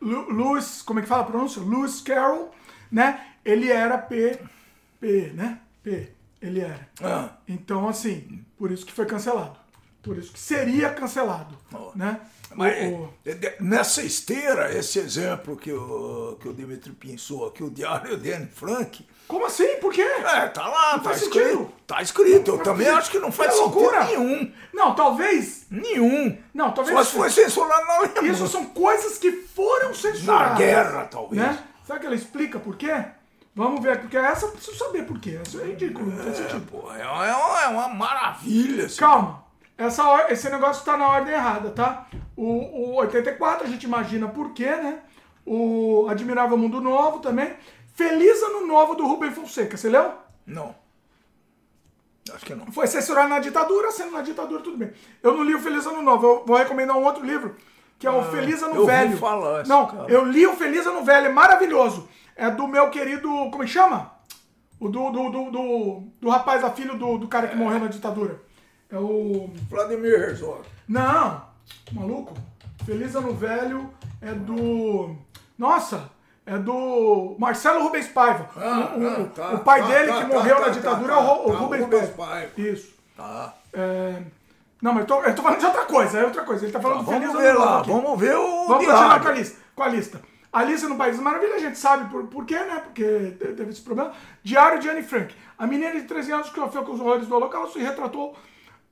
o 0.00 0.32
Lewis, 0.32 0.82
como 0.82 0.98
é 0.98 1.02
que 1.02 1.08
fala 1.08 1.22
a 1.22 1.26
pronúncia? 1.26 1.62
Lewis 1.62 2.00
Carroll, 2.00 2.50
né? 2.90 3.24
Ele 3.44 3.70
era 3.70 3.98
P, 3.98 4.38
P, 5.00 5.32
né? 5.34 5.58
P, 5.82 6.10
ele 6.40 6.60
era. 6.60 6.88
Ah. 7.02 7.30
Então, 7.48 7.88
assim, 7.88 8.44
por 8.56 8.70
isso 8.70 8.84
que 8.86 8.92
foi 8.92 9.06
cancelado. 9.06 9.56
Por 10.02 10.18
isso 10.18 10.32
que 10.32 10.38
seria 10.40 10.90
cancelado, 10.90 11.56
né? 11.94 12.20
Mas 12.56 12.92
O- 12.92 13.08
é, 13.24 13.34
de- 13.34 13.54
nessa 13.60 14.02
esteira, 14.02 14.76
esse 14.76 14.98
exemplo 14.98 15.56
que 15.56 15.72
o, 15.72 16.36
que 16.40 16.48
o 16.48 16.52
Dimitri 16.52 16.92
pensou 16.92 17.46
aqui, 17.46 17.62
o 17.62 17.70
Diário 17.70 18.16
de 18.16 18.32
Anne 18.32 18.48
Frank, 18.48 19.06
Como 19.28 19.46
assim? 19.46 19.76
Por 19.80 19.92
quê? 19.92 20.02
é, 20.02 20.46
tá 20.48 20.66
lá, 20.68 20.92
tá 20.98 21.00
faz 21.04 21.22
escrito. 21.22 21.44
sentido. 21.48 21.72
Tá 21.86 22.02
escrito. 22.02 22.50
Eu 22.52 22.58
também 22.58 22.88
acho 22.88 23.10
que 23.10 23.18
não 23.18 23.32
faz 23.32 23.52
É 23.54 23.56
loucura. 23.56 24.04
nenhum. 24.04 24.52
Não, 24.74 24.94
talvez. 24.94 25.66
Nenhum. 25.70 26.36
Não, 26.52 26.70
talvez. 26.72 27.08
Se 27.08 27.16
foi 27.16 27.30
censurado 27.30 27.86
na 27.86 27.94
Alemanha. 27.96 28.32
Isso 28.32 28.46
são 28.48 28.64
coisas 28.66 29.18
que 29.18 29.32
foram 29.32 29.94
censuradas. 29.94 30.50
Na 30.52 30.54
guerra, 30.56 31.04
talvez. 31.10 31.40
Né? 31.42 31.58
Será 31.86 31.98
que 31.98 32.06
ela 32.06 32.14
explica 32.14 32.58
por 32.58 32.76
quê? 32.76 32.94
Vamos 33.54 33.82
ver, 33.82 34.00
porque 34.00 34.16
essa 34.16 34.46
eu 34.46 34.52
preciso 34.52 34.76
saber 34.78 35.04
por 35.06 35.18
quê. 35.18 35.38
Essa 35.44 35.60
é 35.62 35.66
ridículo, 35.66 36.06
não 36.10 36.16
faz 36.24 36.38
É, 36.40 36.42
sentido. 36.48 36.66
é, 36.98 37.06
uma- 37.06 37.26
é 37.26 37.34
uma, 37.34 37.62
é 37.62 37.68
uma 37.68 37.88
maravilha. 37.88 38.86
assim. 38.86 38.98
Calma. 38.98 39.42
Essa, 39.76 40.26
esse 40.30 40.48
negócio 40.50 40.84
tá 40.84 40.96
na 40.96 41.08
ordem 41.08 41.34
errada, 41.34 41.70
tá? 41.70 42.06
O, 42.36 42.44
o 42.44 42.94
84 42.96 43.66
a 43.66 43.68
gente 43.70 43.84
imagina 43.84 44.28
por 44.28 44.52
quê, 44.52 44.66
né? 44.76 45.00
O 45.44 46.06
Admirável 46.08 46.56
Mundo 46.56 46.80
Novo 46.80 47.18
também. 47.18 47.52
Feliz 47.94 48.42
Ano 48.42 48.66
Novo 48.66 48.94
do 48.94 49.06
Rubem 49.06 49.30
Fonseca. 49.30 49.76
Você 49.76 49.88
leu? 49.88 50.12
Não. 50.46 50.74
Acho 52.32 52.46
que 52.46 52.54
não. 52.54 52.70
Foi 52.72 52.86
censurado 52.86 53.28
na 53.28 53.40
ditadura, 53.40 53.90
sendo 53.90 54.12
na 54.12 54.22
ditadura, 54.22 54.62
tudo 54.62 54.76
bem. 54.76 54.92
Eu 55.22 55.34
não 55.36 55.42
li 55.44 55.54
o 55.54 55.60
Feliz 55.60 55.84
Ano 55.86 56.02
Novo, 56.02 56.26
eu 56.26 56.44
vou 56.46 56.56
recomendar 56.56 56.96
um 56.96 57.04
outro 57.04 57.24
livro, 57.24 57.56
que 57.98 58.06
é 58.06 58.10
o 58.10 58.22
Feliz 58.30 58.62
Ano 58.62 58.74
Ah, 58.74 58.76
eu 58.78 58.86
Velho. 58.86 59.16
falar 59.18 59.66
não, 59.66 59.86
cara. 59.86 60.10
eu 60.10 60.24
li 60.24 60.46
o 60.46 60.54
Feliz 60.56 60.86
Ano 60.86 61.04
Velho, 61.04 61.26
é 61.26 61.32
maravilhoso. 61.32 62.08
É 62.36 62.48
do 62.50 62.66
meu 62.66 62.88
querido, 62.90 63.28
como 63.50 63.62
é 63.62 63.66
que 63.66 63.72
chama? 63.72 64.12
O 64.80 64.88
do, 64.88 65.10
do, 65.10 65.30
do, 65.30 65.50
do, 65.50 66.02
do 66.20 66.28
rapaz, 66.30 66.64
a 66.64 66.70
filho 66.70 66.96
do, 66.96 67.18
do 67.18 67.28
cara 67.28 67.48
que 67.48 67.56
morreu 67.56 67.80
na 67.80 67.88
ditadura. 67.88 68.40
É 68.90 68.98
o... 68.98 69.50
Vladimir 69.68 70.12
Herzog. 70.14 70.62
Não, 70.88 71.42
maluco. 71.92 72.34
Feliz 72.84 73.14
Ano 73.14 73.34
Velho 73.34 73.92
é 74.20 74.32
do... 74.32 75.14
Nossa, 75.58 76.10
é 76.46 76.58
do 76.58 77.36
Marcelo 77.38 77.82
Rubens 77.84 78.08
Paiva. 78.08 78.48
Ah, 78.56 78.92
o, 78.96 79.06
ah, 79.06 79.28
tá, 79.34 79.50
o 79.54 79.58
pai 79.60 79.80
tá, 79.82 79.86
dele 79.88 80.08
tá, 80.12 80.24
que 80.24 80.30
tá, 80.30 80.36
morreu 80.36 80.54
tá, 80.56 80.60
na 80.60 80.66
tá, 80.66 80.72
ditadura 80.72 81.14
tá, 81.14 81.20
é 81.20 81.22
o, 81.22 81.46
o 81.46 81.52
tá, 81.52 81.58
Rubens, 81.58 81.82
Rubens 81.82 82.08
Paiva. 82.10 82.30
Paiva. 82.30 82.52
Isso. 82.60 82.94
Tá. 83.16 83.54
É, 83.72 84.22
Não, 84.82 84.92
mas 84.92 85.00
eu 85.02 85.06
tô, 85.06 85.22
eu 85.22 85.34
tô 85.34 85.42
falando 85.42 85.60
de 85.60 85.66
outra 85.66 85.84
coisa, 85.84 86.18
é 86.18 86.24
outra 86.24 86.42
coisa. 86.44 86.64
Ele 86.64 86.72
tá 86.72 86.80
falando 86.80 86.98
do 86.98 87.04
Vamos 87.04 87.20
Feliz 87.20 87.32
ver 87.36 87.48
Ano 87.50 87.58
Novo 87.58 87.70
lá, 87.70 87.80
aqui. 87.80 87.90
vamos 87.90 88.20
ver 88.20 88.36
o 88.36 88.66
Vamos 88.66 88.84
diário. 88.84 88.86
continuar 88.86 89.20
com 89.20 89.28
a 89.28 89.32
lista. 89.32 89.58
Com 89.74 89.82
a 89.82 89.88
lista. 89.88 90.20
Alice 90.52 90.86
no 90.86 90.96
País 90.96 91.14
das 91.16 91.24
Maravilhas, 91.24 91.56
a 91.56 91.60
gente 91.60 91.78
sabe 91.78 92.10
por, 92.10 92.24
por 92.26 92.44
quê, 92.44 92.58
né? 92.58 92.82
Porque 92.84 93.02
te- 93.38 93.52
teve 93.54 93.70
esse 93.70 93.80
problema. 93.80 94.12
Diário 94.42 94.78
de 94.80 94.88
Anne 94.90 95.02
Frank. 95.02 95.34
A 95.58 95.66
menina 95.66 95.92
de 95.92 96.02
13 96.02 96.30
anos 96.32 96.50
que 96.50 96.60
sofreu 96.60 96.82
com 96.82 96.92
os 96.92 97.00
horrores 97.00 97.26
do 97.26 97.34
Holocausto 97.34 97.78
e 97.78 97.82
retratou 97.82 98.36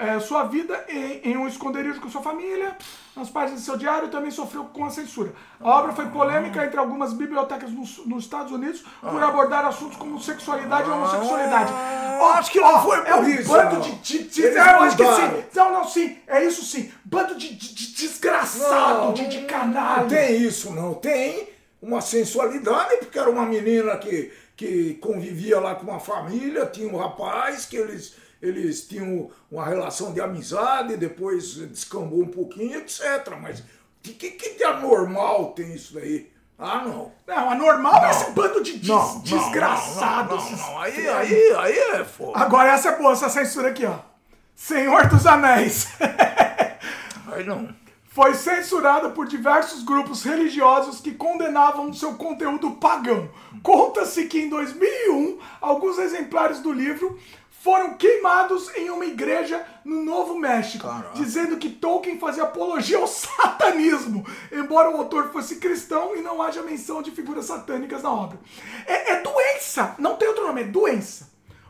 é, 0.01 0.19
sua 0.19 0.45
vida 0.45 0.83
em, 0.89 1.21
em, 1.31 1.37
um 1.37 1.47
esconderijo 1.47 2.01
com 2.01 2.09
sua 2.09 2.23
família. 2.23 2.75
Nas 3.15 3.29
páginas 3.29 3.61
de 3.61 3.67
seu 3.67 3.77
diário 3.77 4.09
também 4.09 4.31
sofreu 4.31 4.65
com 4.65 4.85
a 4.85 4.91
censura. 4.91 5.33
A 5.61 5.69
obra 5.69 5.93
foi 5.93 6.07
polêmica 6.07 6.65
entre 6.65 6.79
algumas 6.79 7.13
bibliotecas 7.13 7.71
nos, 7.71 8.07
nos 8.07 8.25
Estados 8.25 8.51
Unidos 8.51 8.83
por 9.03 9.23
abordar 9.23 9.67
assuntos 9.67 9.99
como 9.99 10.19
sexualidade 10.19 10.89
e 10.89 10.93
homossexualidade. 10.93 11.73
Oh, 12.19 12.25
acho 12.33 12.51
que 12.51 12.61
não 12.61 12.83
foi 12.83 12.99
por 12.99 13.07
é 13.09 13.15
um 13.17 13.29
isso. 13.29 13.49
bando 13.53 13.75
não. 13.75 13.81
de, 13.81 13.93
de, 13.97 14.23
de 14.25 14.43
eu 14.43 14.63
acho 14.63 14.97
que 14.97 15.05
sim. 15.05 15.45
Não, 15.55 15.73
não, 15.73 15.85
sim. 15.85 16.19
É 16.27 16.45
isso 16.45 16.65
sim. 16.65 16.91
Bando 17.05 17.35
de, 17.35 17.55
de, 17.55 17.75
de 17.75 17.93
desgraçado, 17.93 19.05
não, 19.07 19.13
de, 19.13 19.29
de 19.29 19.43
canalha. 19.45 20.03
Não 20.03 20.09
tem 20.09 20.37
isso, 20.43 20.73
não. 20.73 20.95
Tem 20.95 21.49
uma 21.83 22.01
sensualidade, 22.01 22.97
porque 22.99 23.19
era 23.19 23.29
uma 23.29 23.45
menina 23.45 23.97
que, 23.99 24.33
que 24.57 24.95
convivia 24.95 25.61
lá 25.61 25.75
com 25.75 25.91
uma 25.91 26.01
família, 26.01 26.65
tinha 26.67 26.89
um 26.89 26.97
rapaz 26.97 27.67
que 27.67 27.77
eles 27.77 28.15
eles 28.41 28.87
tinham 28.87 29.31
uma 29.51 29.65
relação 29.65 30.13
de 30.13 30.21
amizade, 30.21 30.97
depois 30.97 31.55
descambou 31.55 32.23
um 32.23 32.29
pouquinho, 32.29 32.79
etc. 32.79 33.37
Mas 33.41 33.63
que, 34.03 34.13
que, 34.13 34.31
que 34.31 34.51
de 34.57 34.65
anormal 34.65 35.53
tem 35.53 35.75
isso 35.75 35.95
daí? 35.95 36.31
Ah, 36.59 36.83
não. 36.85 37.13
Não, 37.27 37.51
anormal 37.51 37.93
não. 37.95 38.05
é 38.05 38.11
esse 38.11 38.31
bando 38.33 38.63
de 38.63 38.79
des 38.79 38.89
não, 38.89 39.21
desgraçados. 39.21 40.51
Não, 40.51 40.59
não, 40.59 40.73
não, 40.73 40.79
Aí, 40.79 41.09
aí, 41.09 41.53
aí 41.57 41.79
é 41.79 42.05
foda. 42.05 42.39
Agora 42.39 42.71
essa 42.71 42.91
é 42.91 42.99
boa, 42.99 43.13
essa 43.13 43.31
censura 43.31 43.71
aqui, 43.71 43.87
ó. 43.87 43.99
Senhor 44.55 45.07
dos 45.07 45.27
Anéis. 45.27 45.89
aí 47.33 47.45
não. 47.45 47.69
Foi 48.13 48.35
censurada 48.35 49.11
por 49.11 49.27
diversos 49.27 49.83
grupos 49.85 50.23
religiosos 50.23 51.01
que 51.01 51.13
condenavam 51.13 51.93
seu 51.95 52.15
conteúdo 52.15 52.73
pagão. 52.73 53.31
Conta-se 53.63 54.27
que 54.27 54.41
em 54.41 54.51
2001, 54.51 55.39
alguns 55.61 55.97
exemplares 55.99 56.59
do 56.61 56.73
livro 56.73 57.19
foram 57.63 57.95
queimados 57.95 58.75
em 58.75 58.89
uma 58.89 59.05
igreja 59.05 59.65
no 59.85 60.03
Novo 60.03 60.39
México, 60.39 60.87
Caraca. 60.87 61.11
dizendo 61.15 61.59
que 61.59 61.69
Tolkien 61.69 62.19
fazia 62.19 62.45
apologia 62.45 62.97
ao 62.97 63.07
satanismo, 63.07 64.25
embora 64.51 64.91
o 64.91 64.97
autor 64.97 65.31
fosse 65.31 65.57
cristão 65.57 66.17
e 66.17 66.23
não 66.23 66.41
haja 66.43 66.63
menção 66.63 67.03
de 67.03 67.11
figuras 67.11 67.45
satânicas 67.45 68.03
na 68.03 68.13
obra. 68.13 68.39
É, 68.87 69.13
é 69.13 69.21
doença, 69.21 69.95
não 69.99 70.17
tem 70.17 70.29
outro 70.29 70.47
nome, 70.47 70.63
é 70.63 70.65
doença. 70.65 71.29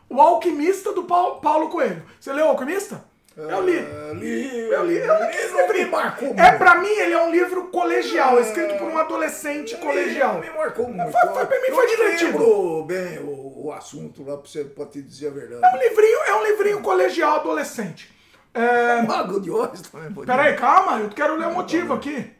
O 0.09 0.21
Alquimista 0.21 0.93
do 0.93 1.03
Paulo, 1.03 1.41
Paulo 1.41 1.69
Coelho. 1.69 2.03
Você 2.19 2.31
leu 2.31 2.45
o 2.45 2.49
Alquimista? 2.49 3.03
Eu 3.35 3.61
li. 3.61 3.77
Uh, 3.77 4.13
li, 4.13 4.59
eu 4.69 4.85
li. 4.85 4.97
Eu 4.97 5.17
li 5.19 5.29
esse 5.29 5.55
livro. 5.55 5.73
Me 5.73 5.85
marcou 5.85 6.35
é, 6.37 6.51
pra 6.57 6.75
mim, 6.75 6.89
ele 6.89 7.13
é 7.13 7.23
um 7.23 7.31
livro 7.31 7.67
colegial, 7.67 8.35
uh, 8.35 8.41
escrito 8.41 8.77
por 8.77 8.87
um 8.89 8.97
adolescente 8.97 9.77
colegial. 9.77 10.39
Me 10.39 10.49
marcou 10.49 10.89
muito. 10.89 11.11
Foi, 11.11 11.29
foi, 11.29 11.45
pra 11.45 11.61
mim 11.61 11.67
foi 11.73 11.87
divertido. 11.87 12.83
Bem 12.83 13.19
o, 13.19 13.50
o 13.63 13.71
assunto 13.71 14.23
lá 14.23 14.37
pra 14.37 14.85
te 14.85 15.01
dizer 15.01 15.27
a 15.27 15.31
verdade. 15.31 15.63
É 15.63 15.75
um 15.75 15.79
livrinho, 15.79 16.17
é 16.27 16.35
um 16.35 16.43
livrinho 16.43 16.81
colegial 16.81 17.39
adolescente. 17.39 18.11
É... 18.53 19.01
Mago 19.03 19.39
de 19.39 19.49
Oz 19.49 19.81
também 19.81 20.11
pode 20.11 20.27
Peraí, 20.27 20.55
calma, 20.55 20.99
eu 20.99 21.09
quero 21.09 21.35
ler 21.37 21.47
o 21.47 21.53
motivo 21.53 21.93
aqui. 21.93 22.31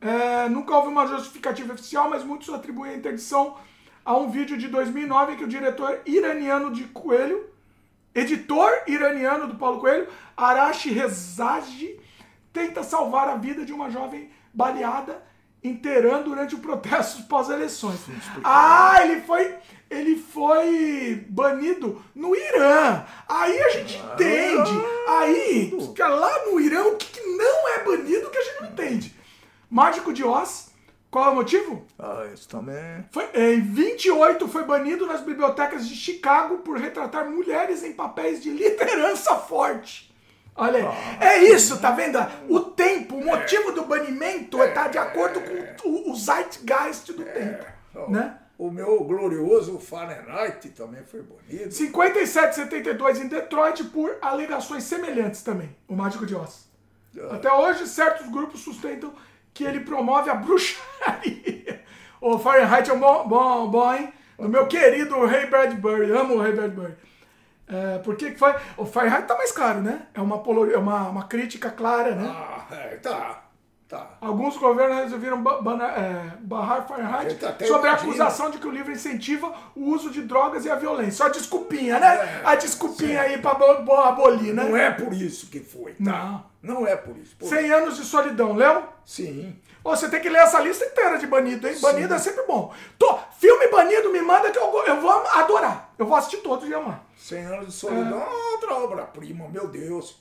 É, 0.00 0.48
nunca 0.48 0.74
houve 0.74 0.88
uma 0.88 1.06
justificativa 1.06 1.74
oficial, 1.74 2.08
mas 2.08 2.24
muitos 2.24 2.48
atribuem 2.48 2.92
a 2.92 2.96
interdição 2.96 3.58
a 4.02 4.16
um 4.16 4.30
vídeo 4.30 4.56
de 4.56 4.68
2009 4.68 5.32
em 5.32 5.36
que 5.36 5.44
o 5.44 5.48
diretor 5.48 6.00
iraniano 6.06 6.72
de 6.72 6.84
Coelho 6.84 7.50
editor 8.14 8.70
iraniano 8.86 9.46
do 9.46 9.54
Paulo 9.56 9.80
Coelho, 9.80 10.08
Arashi 10.36 10.90
Rezaji, 10.90 11.98
tenta 12.52 12.82
salvar 12.82 13.28
a 13.28 13.36
vida 13.36 13.64
de 13.64 13.72
uma 13.72 13.90
jovem 13.90 14.30
baleada 14.52 15.22
em 15.62 15.76
Teherã 15.76 16.22
durante 16.22 16.54
o 16.54 16.58
protesto 16.58 17.22
pós-eleições. 17.28 18.00
Ah, 18.42 18.98
ele 19.02 19.20
foi, 19.20 19.54
ele 19.90 20.16
foi 20.16 21.26
banido 21.28 22.00
no 22.14 22.34
Irã. 22.34 23.04
Aí 23.28 23.60
a 23.60 23.68
gente 23.70 23.98
entende. 23.98 24.70
Aí, 25.08 25.74
lá 25.98 26.46
no 26.46 26.60
Irã, 26.60 26.84
o 26.84 26.96
que 26.96 27.20
não 27.20 27.68
é 27.68 27.84
banido 27.84 28.30
que 28.30 28.38
a 28.38 28.42
gente 28.42 28.62
não 28.62 28.68
entende. 28.70 29.14
Mágico 29.68 30.12
de 30.12 30.24
Oz 30.24 30.70
qual 31.10 31.26
é 31.26 31.28
o 31.30 31.34
motivo? 31.34 31.84
Ah, 31.98 32.28
isso 32.32 32.48
também. 32.48 33.04
Foi, 33.10 33.28
em 33.34 33.60
28 33.60 34.46
foi 34.46 34.64
banido 34.64 35.06
nas 35.06 35.20
bibliotecas 35.22 35.88
de 35.88 35.96
Chicago 35.96 36.58
por 36.58 36.78
retratar 36.78 37.28
mulheres 37.28 37.82
em 37.82 37.92
papéis 37.92 38.40
de 38.40 38.50
liderança 38.50 39.34
forte. 39.34 40.14
Olha 40.54 40.78
aí. 40.78 40.84
Ah, 41.20 41.24
é 41.26 41.38
isso, 41.44 41.80
tá 41.80 41.90
vendo? 41.90 42.18
O 42.48 42.60
tempo, 42.60 43.16
o 43.16 43.24
motivo 43.24 43.72
do 43.72 43.84
banimento 43.84 44.62
está 44.62 44.86
de 44.86 44.98
acordo 44.98 45.40
com 45.40 45.88
o, 45.88 46.12
o 46.12 46.16
zeitgeist 46.16 47.12
do 47.12 47.24
tempo. 47.24 47.64
Né? 48.08 48.38
O 48.60 48.70
meu 48.70 49.02
glorioso 49.04 49.78
Fahrenheit 49.78 50.68
também 50.72 51.02
foi 51.02 51.22
banido. 51.22 51.72
57 51.72 52.56
72 52.56 53.22
em 53.22 53.26
Detroit 53.26 53.84
por 53.84 54.18
alegações 54.20 54.84
semelhantes 54.84 55.42
também, 55.42 55.74
o 55.88 55.96
Mágico 55.96 56.26
de 56.26 56.34
Oz. 56.34 56.68
Ah. 57.18 57.36
Até 57.36 57.50
hoje, 57.50 57.86
certos 57.86 58.28
grupos 58.28 58.60
sustentam 58.60 59.14
que 59.54 59.64
ele 59.64 59.80
promove 59.80 60.28
a 60.28 60.34
bruxaria. 60.34 61.80
O 62.20 62.38
Fahrenheit 62.38 62.90
é 62.90 62.92
um 62.92 63.00
bom, 63.00 63.26
bom, 63.26 63.70
bom 63.70 63.94
hein? 63.94 64.12
Do 64.38 64.46
meu 64.46 64.66
querido 64.66 65.24
Ray 65.24 65.46
Bradbury. 65.46 66.12
Amo 66.12 66.34
o 66.34 66.38
Ray 66.42 66.52
Bradbury. 66.52 66.94
É, 67.66 67.96
por 68.00 68.14
que 68.14 68.32
foi? 68.32 68.54
O 68.76 68.84
Fahrenheit 68.84 69.26
tá 69.26 69.38
mais 69.38 69.52
claro, 69.52 69.80
né? 69.80 70.02
É 70.12 70.20
uma, 70.20 70.36
é 70.70 70.76
uma, 70.76 71.08
uma 71.08 71.24
crítica 71.24 71.70
clara, 71.70 72.14
né? 72.14 72.30
Ah, 72.30 72.66
é, 72.72 72.96
tá. 72.96 73.42
Tá. 73.90 74.08
Alguns 74.20 74.56
governos 74.56 74.98
resolveram 74.98 75.42
é, 75.82 76.36
barrar 76.42 76.86
Fahrenheit 76.86 77.34
tá 77.34 77.56
sobre 77.66 77.88
a 77.88 77.94
acusação 77.94 78.48
de 78.48 78.58
que 78.58 78.66
o 78.68 78.70
livro 78.70 78.92
incentiva 78.92 79.52
o 79.74 79.86
uso 79.86 80.10
de 80.10 80.22
drogas 80.22 80.64
e 80.64 80.70
a 80.70 80.76
violência. 80.76 81.10
Só 81.10 81.26
a 81.26 81.28
desculpinha, 81.28 81.98
né? 81.98 82.06
É, 82.06 82.42
a 82.44 82.54
desculpinha 82.54 83.24
sim. 83.24 83.34
aí 83.34 83.38
pra 83.38 83.50
abolir, 83.50 84.54
né? 84.54 84.62
Não 84.62 84.76
é 84.76 84.92
por 84.92 85.12
isso 85.12 85.48
que 85.48 85.58
foi, 85.58 85.94
tá? 85.94 85.98
Não. 85.98 86.50
Não 86.62 86.86
é 86.86 86.94
por 86.94 87.16
isso. 87.16 87.34
Por 87.36 87.48
100 87.48 87.72
anos 87.72 87.96
de 87.96 88.04
solidão, 88.04 88.54
leu? 88.54 88.84
Sim. 89.04 89.58
você 89.82 90.08
tem 90.08 90.20
que 90.20 90.28
ler 90.28 90.42
essa 90.42 90.60
lista 90.60 90.84
inteira 90.84 91.18
de 91.18 91.26
banido, 91.26 91.66
hein? 91.66 91.74
Sim. 91.74 91.82
Banido 91.82 92.14
é 92.14 92.18
sempre 92.18 92.44
bom. 92.46 92.72
Tô, 92.96 93.18
filme 93.40 93.66
banido, 93.66 94.12
me 94.12 94.22
manda 94.22 94.52
que 94.52 94.58
eu, 94.58 94.84
eu 94.86 95.00
vou 95.00 95.10
adorar. 95.10 95.92
Eu 95.98 96.06
vou 96.06 96.16
assistir 96.16 96.36
todos 96.42 96.68
e 96.68 96.72
amar. 96.72 97.04
100 97.16 97.44
anos 97.44 97.66
de 97.66 97.72
solidão 97.72 98.22
é 98.22 98.52
outra 98.52 98.72
obra-prima, 98.76 99.48
meu 99.48 99.66
Deus. 99.66 100.16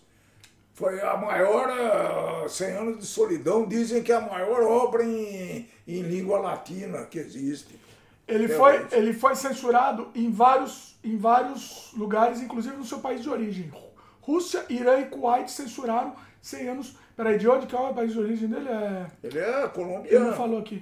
Foi 0.80 1.02
a 1.02 1.18
maior. 1.18 2.46
Uh, 2.46 2.48
100 2.48 2.72
anos 2.72 3.00
de 3.00 3.06
solidão, 3.06 3.68
dizem 3.68 4.02
que 4.02 4.14
é 4.14 4.16
a 4.16 4.22
maior 4.22 4.62
obra 4.64 5.04
em, 5.04 5.68
em 5.86 6.02
língua 6.04 6.40
latina 6.40 7.06
que 7.06 7.20
existe. 7.20 7.78
Ele 8.26 8.48
foi, 8.48 8.88
ele 8.94 9.12
foi 9.12 9.36
censurado 9.36 10.08
em 10.16 10.32
vários, 10.32 10.98
em 11.04 11.18
vários 11.18 11.92
lugares, 11.98 12.42
inclusive 12.42 12.78
no 12.78 12.86
seu 12.86 13.00
país 13.00 13.22
de 13.22 13.30
origem. 13.30 13.70
Rússia, 14.22 14.64
Irã 14.70 15.02
e 15.02 15.06
Kuwait 15.06 15.52
censuraram 15.52 16.16
100 16.42 16.70
anos. 16.70 16.96
Peraí, 17.14 17.38
de 17.38 17.50
onde 17.50 17.68
que 17.68 17.76
é 17.76 17.80
o 17.80 17.94
país 17.94 18.14
de 18.14 18.20
origem 18.20 18.48
dele? 18.48 18.70
É... 18.70 19.08
Ele 19.22 19.38
é 19.38 19.68
colombiano. 19.68 20.08
Ele 20.08 20.20
não 20.20 20.34
falou 20.34 20.60
aqui. 20.60 20.82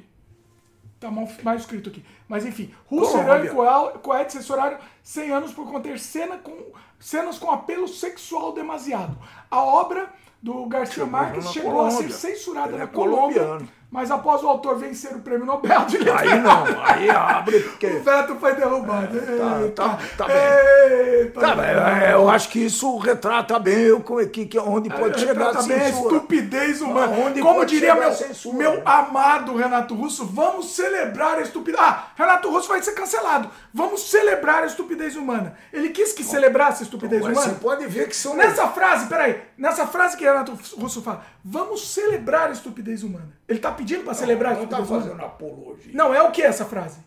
Tá 0.99 1.11
mal, 1.11 1.27
mais 1.43 1.61
escrito 1.61 1.89
aqui. 1.89 2.03
Mas 2.27 2.45
enfim, 2.45 2.73
Irã 2.91 3.45
e 3.45 3.99
Kuwait 3.99 4.31
censuraram 4.31 4.79
100 5.03 5.31
anos 5.31 5.53
por 5.53 5.71
conter 5.71 5.99
cena 5.99 6.37
com, 6.37 6.71
cenas 6.99 7.37
com 7.37 7.51
apelo 7.51 7.87
sexual 7.87 8.51
demasiado. 8.51 9.15
A 9.49 9.61
obra 9.61 10.11
do 10.41 10.65
Garcia 10.65 11.05
Marques 11.05 11.51
chegou 11.51 11.85
a 11.85 11.91
ser 11.91 12.11
censurada 12.11 12.69
Ele 12.69 12.77
na 12.77 12.83
é 12.85 12.87
Colômbia. 12.87 13.43
Colombiano. 13.43 13.69
Mas 13.89 14.11
após 14.11 14.43
o 14.43 14.47
autor 14.49 14.77
vencer 14.77 15.15
o 15.15 15.19
prêmio 15.19 15.45
Nobel 15.45 15.85
de 15.85 15.97
Literatura. 15.97 16.33
Aí 16.33 16.41
não, 16.41 16.83
aí 16.83 17.09
abre 17.09 17.61
porque. 17.61 17.87
o 17.95 18.03
veto 18.03 18.35
foi 18.35 18.53
derrubado. 18.53 19.17
É, 19.17 19.67
tá, 19.69 19.89
tá, 19.91 19.99
tá 20.17 20.27
bem. 20.27 20.35
Eita, 20.35 21.39
tá 21.39 21.55
bem. 21.55 21.65
É, 21.67 22.13
eu 22.13 22.29
acho 22.29 22.49
que 22.49 22.59
isso 22.59 22.97
retrata 22.97 23.57
bem 23.57 23.93
o 23.93 24.01
que, 24.27 24.45
que, 24.45 24.59
onde 24.59 24.89
pode 24.89 25.23
é, 25.23 25.27
chegar 25.27 25.51
a 25.51 25.61
censura. 25.61 25.77
bem 25.77 25.85
a 25.85 25.89
estupidez 25.89 26.81
humana. 26.81 27.13
Onde 27.17 27.39
Como 27.39 27.65
diria 27.65 27.95
meu, 27.95 28.11
meu 28.55 28.81
amado 28.85 29.55
Renato 29.55 29.95
Russo, 29.95 30.25
vamos 30.25 30.75
celebrar 30.75 31.37
a 31.37 31.41
estupidez. 31.41 31.81
Ah, 31.81 32.07
Renato 32.13 32.49
Russo 32.49 32.67
vai 32.67 32.81
ser 32.83 32.91
cancelado. 32.91 33.49
Vamos 33.73 34.09
celebrar 34.11 34.63
a 34.63 34.65
estupidez 34.65 35.15
humana. 35.15 35.55
Ele 35.71 35.89
quis 35.91 36.11
que 36.11 36.25
celebrasse 36.25 36.83
a 36.83 36.85
estupidez 36.85 37.21
Mas 37.21 37.31
humana. 37.31 37.53
Você 37.53 37.59
pode 37.61 37.87
ver 37.87 38.09
que 38.09 38.15
são. 38.17 38.35
Nessa 38.35 38.67
frase, 38.67 39.07
peraí, 39.07 39.41
nessa 39.57 39.87
frase 39.87 40.17
que 40.17 40.25
Renato 40.25 40.59
Russo 40.77 41.01
fala, 41.01 41.23
vamos 41.41 41.93
celebrar 41.93 42.49
a 42.49 42.51
estupidez 42.51 43.01
humana. 43.01 43.36
Ele 43.47 43.59
tá 43.59 43.71
pedindo 43.71 44.03
para 44.03 44.13
celebrar 44.13 44.53
não, 44.53 44.61
não 44.61 44.67
tá 44.67 44.83
fazendo 44.83 45.21
apologia. 45.21 45.91
Não, 45.93 46.13
é 46.13 46.21
o 46.21 46.31
que 46.31 46.41
essa 46.41 46.65
frase? 46.65 46.99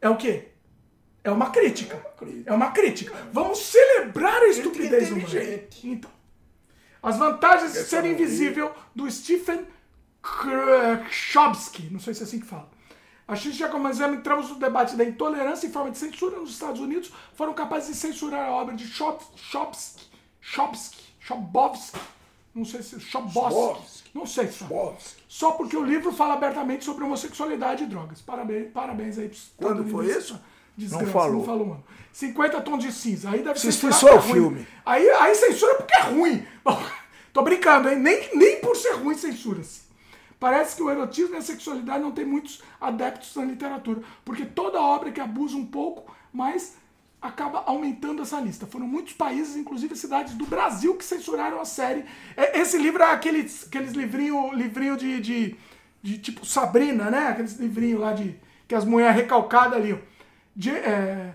É 0.00 0.08
o 0.08 0.16
que? 0.16 0.48
É 1.22 1.30
uma 1.30 1.50
crítica. 1.50 1.96
É 1.96 1.98
uma 1.98 2.10
crítica. 2.10 2.50
É 2.50 2.54
uma 2.54 2.70
crítica. 2.70 3.14
Vamos 3.32 3.58
celebrar 3.58 4.42
a 4.42 4.48
estupidez 4.48 5.10
humana. 5.10 5.28
Então, 5.84 6.10
as 7.02 7.18
vantagens 7.18 7.72
de 7.72 7.80
ser 7.80 8.04
invisível 8.04 8.72
do 8.94 9.10
Stephen 9.10 9.66
Chomsky, 11.10 11.88
não 11.90 12.00
sei 12.00 12.14
se 12.14 12.22
é 12.22 12.24
assim 12.24 12.40
que 12.40 12.46
fala. 12.46 12.68
A 13.26 13.34
gente 13.34 13.56
já 13.56 13.68
começamos, 13.68 14.18
entramos 14.18 14.48
no 14.50 14.56
debate 14.56 14.96
da 14.96 15.04
intolerância 15.04 15.66
em 15.66 15.70
forma 15.70 15.90
de 15.90 15.98
censura 15.98 16.38
nos 16.38 16.50
Estados 16.50 16.80
Unidos, 16.80 17.12
foram 17.34 17.54
capazes 17.54 17.90
de 17.90 17.94
censurar 17.94 18.48
a 18.48 18.50
obra 18.50 18.74
de 18.74 18.86
Chomsky, 18.86 19.36
Chomsky, 20.40 21.04
Chomsky, 21.20 22.00
não 22.54 22.64
sei 22.64 22.82
se 22.82 22.98
Chomsky, 22.98 23.99
não 24.14 24.26
sei 24.26 24.48
só. 24.48 24.96
Só 25.28 25.52
porque 25.52 25.76
o 25.76 25.84
livro 25.84 26.12
fala 26.12 26.34
abertamente 26.34 26.84
sobre 26.84 27.04
homossexualidade 27.04 27.84
e 27.84 27.86
drogas. 27.86 28.20
Parabéns, 28.20 28.72
parabéns 28.72 29.18
aí. 29.18 29.30
Quando 29.56 29.86
foi 29.86 30.06
isso? 30.06 30.40
Desgraça, 30.76 31.04
Não 31.04 31.12
falou. 31.12 31.36
Não 31.36 31.44
falou, 31.44 31.66
mano. 31.66 31.84
50 32.12 32.60
tons 32.62 32.82
de 32.82 32.92
cinza. 32.92 33.30
Aí 33.30 33.42
deve 33.42 33.58
só 33.58 34.08
porque 34.08 34.18
o 34.18 34.22
filme. 34.22 34.66
Aí, 34.84 35.08
aí 35.10 35.34
censura 35.34 35.74
porque 35.74 35.94
é 35.94 36.02
ruim. 36.02 36.46
Tô 37.32 37.42
brincando, 37.42 37.88
hein? 37.88 37.98
Nem, 37.98 38.28
nem 38.34 38.60
por 38.60 38.74
ser 38.76 38.94
ruim 38.94 39.14
censura-se. 39.14 39.82
Parece 40.40 40.74
que 40.74 40.82
o 40.82 40.90
erotismo 40.90 41.34
e 41.34 41.38
a 41.38 41.42
sexualidade 41.42 42.02
não 42.02 42.12
tem 42.12 42.24
muitos 42.24 42.62
adeptos 42.80 43.36
na 43.36 43.44
literatura, 43.44 44.00
porque 44.24 44.46
toda 44.46 44.80
obra 44.80 45.12
que 45.12 45.20
abusa 45.20 45.54
um 45.54 45.66
pouco, 45.66 46.10
mas 46.32 46.76
acaba 47.20 47.62
aumentando 47.66 48.22
essa 48.22 48.40
lista. 48.40 48.66
Foram 48.66 48.86
muitos 48.86 49.12
países, 49.12 49.56
inclusive 49.56 49.94
cidades 49.96 50.34
do 50.34 50.46
Brasil, 50.46 50.94
que 50.96 51.04
censuraram 51.04 51.60
a 51.60 51.64
série. 51.64 52.04
É, 52.36 52.58
Esse 52.60 52.78
livro 52.78 53.02
é 53.02 53.10
aqueles, 53.12 53.66
aqueles 53.66 53.92
livrinho, 53.92 54.52
livrinho 54.52 54.96
de, 54.96 55.20
de, 55.20 55.56
de 56.02 56.18
tipo 56.18 56.46
Sabrina, 56.46 57.10
né? 57.10 57.28
Aqueles 57.28 57.56
livrinhos 57.58 58.00
lá 58.00 58.12
de 58.12 58.38
que 58.66 58.74
as 58.74 58.84
mulheres 58.84 59.16
recalcadas 59.16 59.74
ali. 59.74 60.02
De, 60.56 60.70
é, 60.70 61.34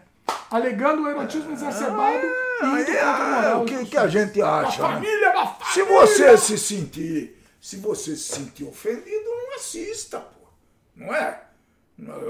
alegando 0.52 1.04
o 1.04 1.08
erotismo 1.08 1.52
exacerbado 1.54 2.26
e 2.26 2.98
a 2.98 3.16
Ah, 3.16 3.36
moral. 3.42 3.62
o 3.64 3.66
que, 3.66 3.86
que 3.86 3.98
a 3.98 4.08
gente 4.08 4.42
acha? 4.42 4.82
né? 4.88 4.94
família, 4.96 5.30
a 5.32 5.48
Se 5.72 5.80
família. 5.84 6.02
você 6.02 6.38
se 6.38 6.58
sentir, 6.58 7.42
se 7.62 7.78
você 7.78 8.16
se 8.16 8.34
sentir 8.36 8.64
ofendido, 8.66 9.26
não 9.26 9.56
assista, 9.56 10.20
pô. 10.20 10.48
Não 10.96 11.14
é? 11.14 11.42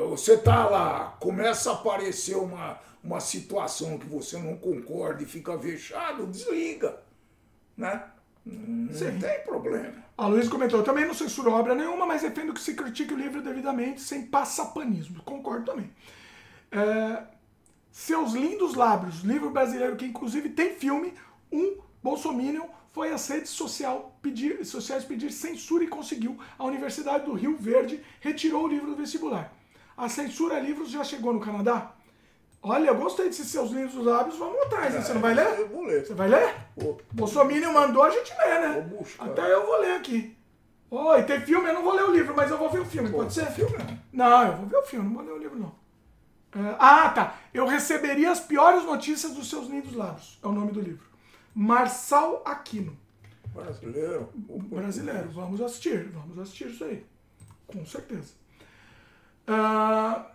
Você 0.09 0.38
tá 0.38 0.67
lá, 0.69 1.16
começa 1.19 1.72
a 1.72 1.74
aparecer 1.74 2.35
uma, 2.38 2.77
uma 3.06 3.19
situação 3.19 3.98
que 3.98 4.08
você 4.08 4.38
não 4.38 4.58
concorda 4.58 5.24
e 5.24 5.25
fica 5.25 5.56
vexado, 5.56 6.27
desliga. 6.27 7.00
Né? 7.77 8.03
Não 8.45 8.93
Sim. 8.93 9.19
tem 9.19 9.43
problema. 9.43 10.03
A 10.17 10.27
Luiz 10.27 10.48
comentou, 10.48 10.80
eu 10.80 10.85
também 10.85 11.06
não 11.06 11.14
censuro 11.14 11.51
obra 11.51 11.75
nenhuma, 11.75 12.06
mas 12.06 12.22
defendo 12.22 12.53
que 12.53 12.61
se 12.61 12.74
critique 12.74 13.14
o 13.14 13.17
livro 13.17 13.42
devidamente, 13.42 14.01
sem 14.01 14.25
passapanismo. 14.25 15.22
Concordo 15.24 15.66
também. 15.66 15.90
É, 16.72 17.24
Seus 17.95 18.34
lindos 18.34 18.75
lábios, 18.75 19.22
livro 19.22 19.50
brasileiro 19.51 19.95
que 19.95 20.03
inclusive 20.06 20.50
tem 20.50 20.75
filme, 20.75 21.14
um 21.50 21.77
Bolsominion 22.03 22.66
foi 22.92 23.14
às 23.14 23.25
redes 23.30 23.51
social 23.51 24.19
pedir, 24.22 24.66
sociais 24.66 25.06
pedir 25.06 25.32
censura 25.32 25.82
e 25.82 25.88
conseguiu. 25.88 26.38
A 26.59 26.66
Universidade 26.66 27.24
do 27.24 27.34
Rio 27.34 27.56
Verde 27.56 28.03
retirou 28.19 28.66
o 28.66 28.67
livro 28.67 28.88
do 28.88 28.98
vestibular. 28.98 29.53
A 29.95 30.09
censura 30.09 30.58
a 30.58 30.59
livros 30.59 30.90
já 30.90 31.06
chegou 31.06 31.32
no 31.32 31.40
Canadá? 31.40 31.95
Olha, 32.68 32.88
eu 32.88 32.95
gostei 32.95 33.27
desses 33.27 33.45
seus 33.45 33.69
lindos 33.69 33.94
lábios, 33.94 34.40
vamos 34.40 34.60
atrás, 34.64 34.95
hein? 34.95 35.02
Você 35.03 35.14
não 35.14 35.22
vai 35.22 35.35
ler? 35.35 35.60
Eu 35.60 35.69
vou 35.69 35.84
ler. 35.84 36.03
Você 36.03 36.16
vai 36.16 36.27
ler? 36.27 36.56
Vou. 36.76 37.00
Bolsonaro 37.14 37.74
mandou, 37.74 38.02
a 38.02 38.10
gente 38.10 38.34
lê, 38.40 38.60
né? 38.60 38.88
Vou 38.90 39.00
buscar. 39.02 39.26
Até 39.26 39.53
eu 39.53 39.68
vou 39.68 39.80
ler 39.82 39.92
aqui. 39.92 40.35
Oi, 40.90 41.24
tem 41.24 41.42
filme, 41.42 41.69
eu 41.69 41.76
não 41.76 41.84
vou 41.84 41.94
ler 41.94 42.06
o 42.06 42.11
livro, 42.11 42.34
mas 42.35 42.50
eu 42.50 42.58
vou 42.58 42.68
ver 42.72 42.80
o 42.80 42.85
filme, 42.85 43.11
pode 43.11 43.32
ser? 43.35 43.45
filme 43.52 43.77
não. 44.11 44.27
Não, 44.27 44.48
eu 44.48 44.58
vou 44.58 44.66
ver 44.66 44.77
o 44.77 44.84
filme, 44.84 45.08
não 45.08 45.14
vou 45.14 45.24
ler 45.24 45.34
o 45.34 45.38
livro, 45.38 45.60
não. 45.60 45.76
É, 46.60 46.76
ah, 46.80 47.10
tá. 47.10 47.35
Eu 47.53 47.68
receberia 47.68 48.32
as 48.32 48.40
piores 48.40 48.84
notícias 48.84 49.34
dos 49.34 49.48
seus 49.48 49.68
lindos 49.68 49.94
lábios. 49.94 50.40
É 50.42 50.48
o 50.48 50.52
nome 50.52 50.72
do 50.72 50.82
livro. 50.82 51.06
Marçal 51.53 52.42
Aquino. 52.44 52.98
Brasileiro. 53.53 54.32
Brasileiro. 54.34 55.30
Vamos 55.30 55.61
assistir. 55.61 56.10
Vamos 56.10 56.40
assistir 56.40 56.69
isso 56.69 56.84
aí. 56.84 57.06
Com 57.68 57.85
certeza. 57.85 58.34
Ah, 59.45 60.32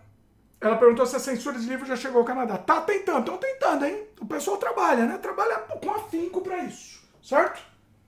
ela 0.61 0.77
perguntou 0.77 1.07
se 1.07 1.15
a 1.15 1.19
censura 1.19 1.57
de 1.57 1.67
livro 1.67 1.87
já 1.87 1.95
chegou 1.95 2.19
ao 2.19 2.25
Canadá. 2.25 2.55
Tá 2.55 2.81
tentando, 2.81 3.19
estão 3.21 3.37
tentando, 3.37 3.83
hein? 3.83 4.07
O 4.19 4.27
pessoal 4.27 4.57
trabalha, 4.57 5.07
né? 5.07 5.17
Trabalha 5.17 5.57
com 5.57 5.89
afinco 5.89 6.41
pra 6.41 6.59
isso. 6.59 7.01
Certo? 7.21 7.59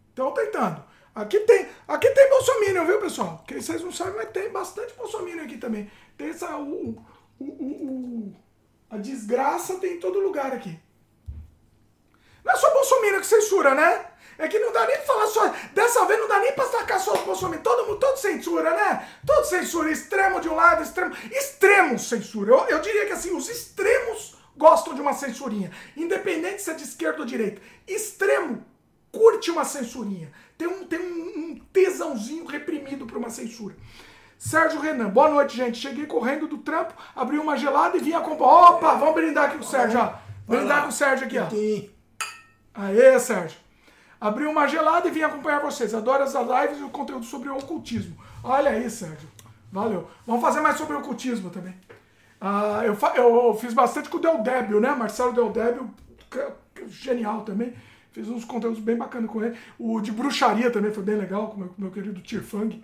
Estão 0.09 0.31
tentando. 0.31 0.83
Aqui 1.15 1.39
tem, 1.41 1.67
aqui 1.87 2.09
tem 2.11 2.29
Bolsonaro, 2.29 2.85
viu, 2.85 2.99
pessoal? 2.99 3.43
Que 3.47 3.59
vocês 3.59 3.81
não 3.81 3.91
sabem, 3.91 4.15
mas 4.15 4.29
tem 4.29 4.51
bastante 4.51 4.93
Bolsonaro 4.93 5.41
aqui 5.41 5.57
também. 5.57 5.91
Tem 6.15 6.29
essa. 6.29 6.55
O, 6.57 7.03
o, 7.39 7.45
o, 7.45 8.35
a 8.87 8.97
desgraça 8.97 9.79
tem 9.79 9.95
em 9.95 9.99
todo 9.99 10.19
lugar 10.19 10.53
aqui. 10.53 10.79
Não 12.45 12.53
é 12.53 12.55
só 12.55 12.71
Bolsonaro 12.71 13.19
que 13.19 13.25
censura, 13.25 13.73
né? 13.73 14.12
É 14.37 14.47
que 14.47 14.59
não 14.59 14.71
dá 14.71 14.85
nem 14.85 14.97
pra 14.97 15.05
falar 15.05 15.27
só. 15.27 15.53
Dessa 15.73 16.05
vez 16.05 16.19
não 16.19 16.27
dá 16.27 16.39
nem 16.39 16.51
pra 16.53 16.65
sacar 16.65 16.99
só 16.99 17.13
os 17.13 17.21
Bolsonaro. 17.21 17.61
Todo 17.61 17.87
mundo, 17.87 17.99
todo 17.99 18.17
censura, 18.17 18.71
né? 18.71 19.07
Todo 19.25 19.45
censura. 19.45 19.91
Extremo 19.91 20.41
de 20.41 20.49
um 20.49 20.55
lado, 20.55 20.83
extremo. 20.83 21.15
Extremos 21.31 22.07
censura. 22.07 22.51
Eu, 22.51 22.65
eu 22.67 22.81
diria 22.81 23.05
que 23.05 23.13
assim, 23.13 23.35
os 23.35 23.49
extremos 23.49 24.35
gostam 24.55 24.93
de 24.93 25.01
uma 25.01 25.13
censurinha. 25.13 25.71
Independente 25.95 26.61
se 26.61 26.71
é 26.71 26.73
de 26.73 26.83
esquerda 26.83 27.19
ou 27.19 27.25
direita. 27.25 27.61
Extremo 27.87 28.65
curte 29.11 29.51
uma 29.51 29.63
censurinha. 29.63 30.31
Tem 30.57 30.67
um, 30.67 30.85
tem 30.85 30.99
um, 30.99 31.39
um 31.39 31.61
tesãozinho 31.71 32.45
reprimido 32.45 33.05
por 33.05 33.17
uma 33.17 33.29
censura. 33.29 33.75
Sérgio 34.37 34.81
Renan, 34.81 35.09
boa 35.09 35.29
noite, 35.29 35.55
gente. 35.55 35.77
Cheguei 35.77 36.05
correndo 36.05 36.47
do 36.47 36.57
trampo, 36.57 36.93
abri 37.15 37.37
uma 37.37 37.55
gelada 37.55 37.95
e 37.95 38.01
vim 38.01 38.13
acompanhar. 38.13 38.71
Opa, 38.71 38.95
vamos 38.95 39.13
brindar 39.13 39.45
aqui 39.45 39.57
com 39.57 39.63
o 39.63 39.67
Sérgio, 39.67 39.99
ó. 39.99 40.15
Brindar 40.45 40.83
com 40.83 40.89
o 40.89 40.91
Sérgio 40.91 41.25
aqui, 41.25 41.37
ó. 41.39 41.47
Aê, 42.73 43.17
Sérgio. 43.19 43.62
Abri 44.25 44.45
uma 44.45 44.67
gelada 44.67 45.07
e 45.07 45.11
vim 45.11 45.21
acompanhar 45.21 45.59
vocês. 45.59 45.93
Adoro 45.93 46.23
as 46.23 46.33
lives 46.33 46.79
e 46.79 46.83
o 46.83 46.89
conteúdo 46.89 47.25
sobre 47.25 47.49
o 47.49 47.57
ocultismo. 47.57 48.15
Olha 48.41 48.71
aí, 48.71 48.89
Sérgio. 48.89 49.27
Valeu. 49.69 50.07
Vamos 50.25 50.41
fazer 50.41 50.61
mais 50.61 50.77
sobre 50.77 50.95
o 50.95 50.99
ocultismo 50.99 51.49
também. 51.49 51.75
Ah, 52.39 52.83
eu, 52.85 52.97
eu 53.15 53.53
fiz 53.55 53.73
bastante 53.73 54.07
com 54.07 54.17
o 54.17 54.21
Del 54.21 54.37
Débio, 54.41 54.79
né? 54.79 54.95
Marcelo 54.95 55.33
Del 55.33 55.49
Débio, 55.49 55.89
genial 56.87 57.41
também. 57.41 57.73
Fiz 58.13 58.29
uns 58.29 58.45
conteúdos 58.45 58.79
bem 58.79 58.95
bacanas 58.95 59.29
com 59.29 59.43
ele. 59.43 59.57
O 59.77 59.99
de 59.99 60.11
bruxaria 60.11 60.71
também 60.71 60.93
foi 60.93 61.03
bem 61.03 61.15
legal, 61.15 61.47
com 61.49 61.55
o 61.55 61.59
meu, 61.59 61.73
meu 61.77 61.91
querido 61.91 62.21
Tirfang. 62.21 62.81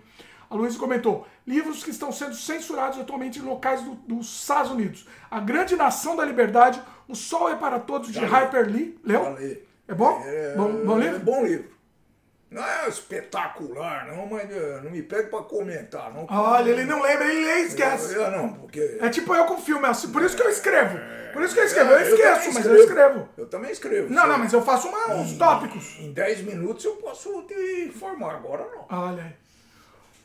A 0.50 0.54
Luísa 0.54 0.78
comentou: 0.78 1.26
livros 1.46 1.82
que 1.82 1.90
estão 1.90 2.12
sendo 2.12 2.34
censurados 2.34 2.98
atualmente 2.98 3.38
em 3.38 3.42
locais 3.42 3.82
do- 3.82 3.94
dos 3.94 4.40
Estados 4.40 4.70
Unidos. 4.72 5.06
A 5.30 5.40
Grande 5.40 5.74
Nação 5.74 6.16
da 6.16 6.24
Liberdade, 6.24 6.82
O 7.08 7.14
Sol 7.14 7.48
é 7.48 7.54
para 7.56 7.78
Todos, 7.80 8.12
de 8.12 8.22
Harper 8.22 8.66
Lee. 8.68 8.98
Leu? 9.02 9.22
Falei. 9.24 9.69
É 9.90 9.94
bom? 9.94 10.22
É, 10.24 10.54
bom, 10.56 10.72
bom 10.86 10.98
é 10.98 11.04
livro? 11.04 11.18
bom 11.20 11.44
livro. 11.44 11.70
Não 12.50 12.64
é 12.64 12.88
espetacular, 12.88 14.08
não, 14.08 14.26
mas 14.26 14.50
eh, 14.50 14.80
não 14.82 14.90
me 14.90 15.02
pede 15.02 15.28
pra 15.30 15.40
comentar, 15.42 16.12
não. 16.12 16.26
Olha, 16.28 16.68
ele 16.70 16.84
não 16.84 17.00
lembra, 17.00 17.24
ele 17.32 17.44
lê 17.44 17.62
e 17.62 17.66
esquece. 17.66 18.12
Eu, 18.14 18.22
eu 18.22 18.30
não, 18.32 18.52
porque. 18.54 18.98
É 19.00 19.08
tipo 19.08 19.32
eu 19.34 19.44
com 19.44 19.56
filme, 19.58 19.86
assim, 19.86 20.10
por 20.10 20.20
isso 20.22 20.34
que 20.36 20.42
eu 20.42 20.48
escrevo. 20.50 20.98
Por 21.32 21.42
isso 21.42 21.54
que 21.54 21.60
eu 21.60 21.64
escrevo. 21.64 21.90
Eu 21.92 21.98
É, 21.98 22.02
esqueço, 22.10 22.38
também 22.40 22.54
mas 22.54 22.66
eu 22.66 22.76
escrevo. 22.76 23.28
Eu 23.36 23.46
também 23.46 23.70
escrevo. 23.70 24.12
Não, 24.12 24.26
não, 24.26 24.36
mas 24.38 24.52
eu 24.52 24.62
faço 24.62 24.88
uma- 24.88 25.14
uns 25.14 25.38
tópicos. 25.38 25.96
Em 26.00 26.12
10 26.12 26.42
minutos 26.42 26.84
eu 26.84 26.96
posso 26.96 27.42
te 27.44 27.84
informar, 27.88 28.34
agora 28.34 28.66
não. 28.74 28.98
Olha 28.98 29.22
aí. 29.22 29.32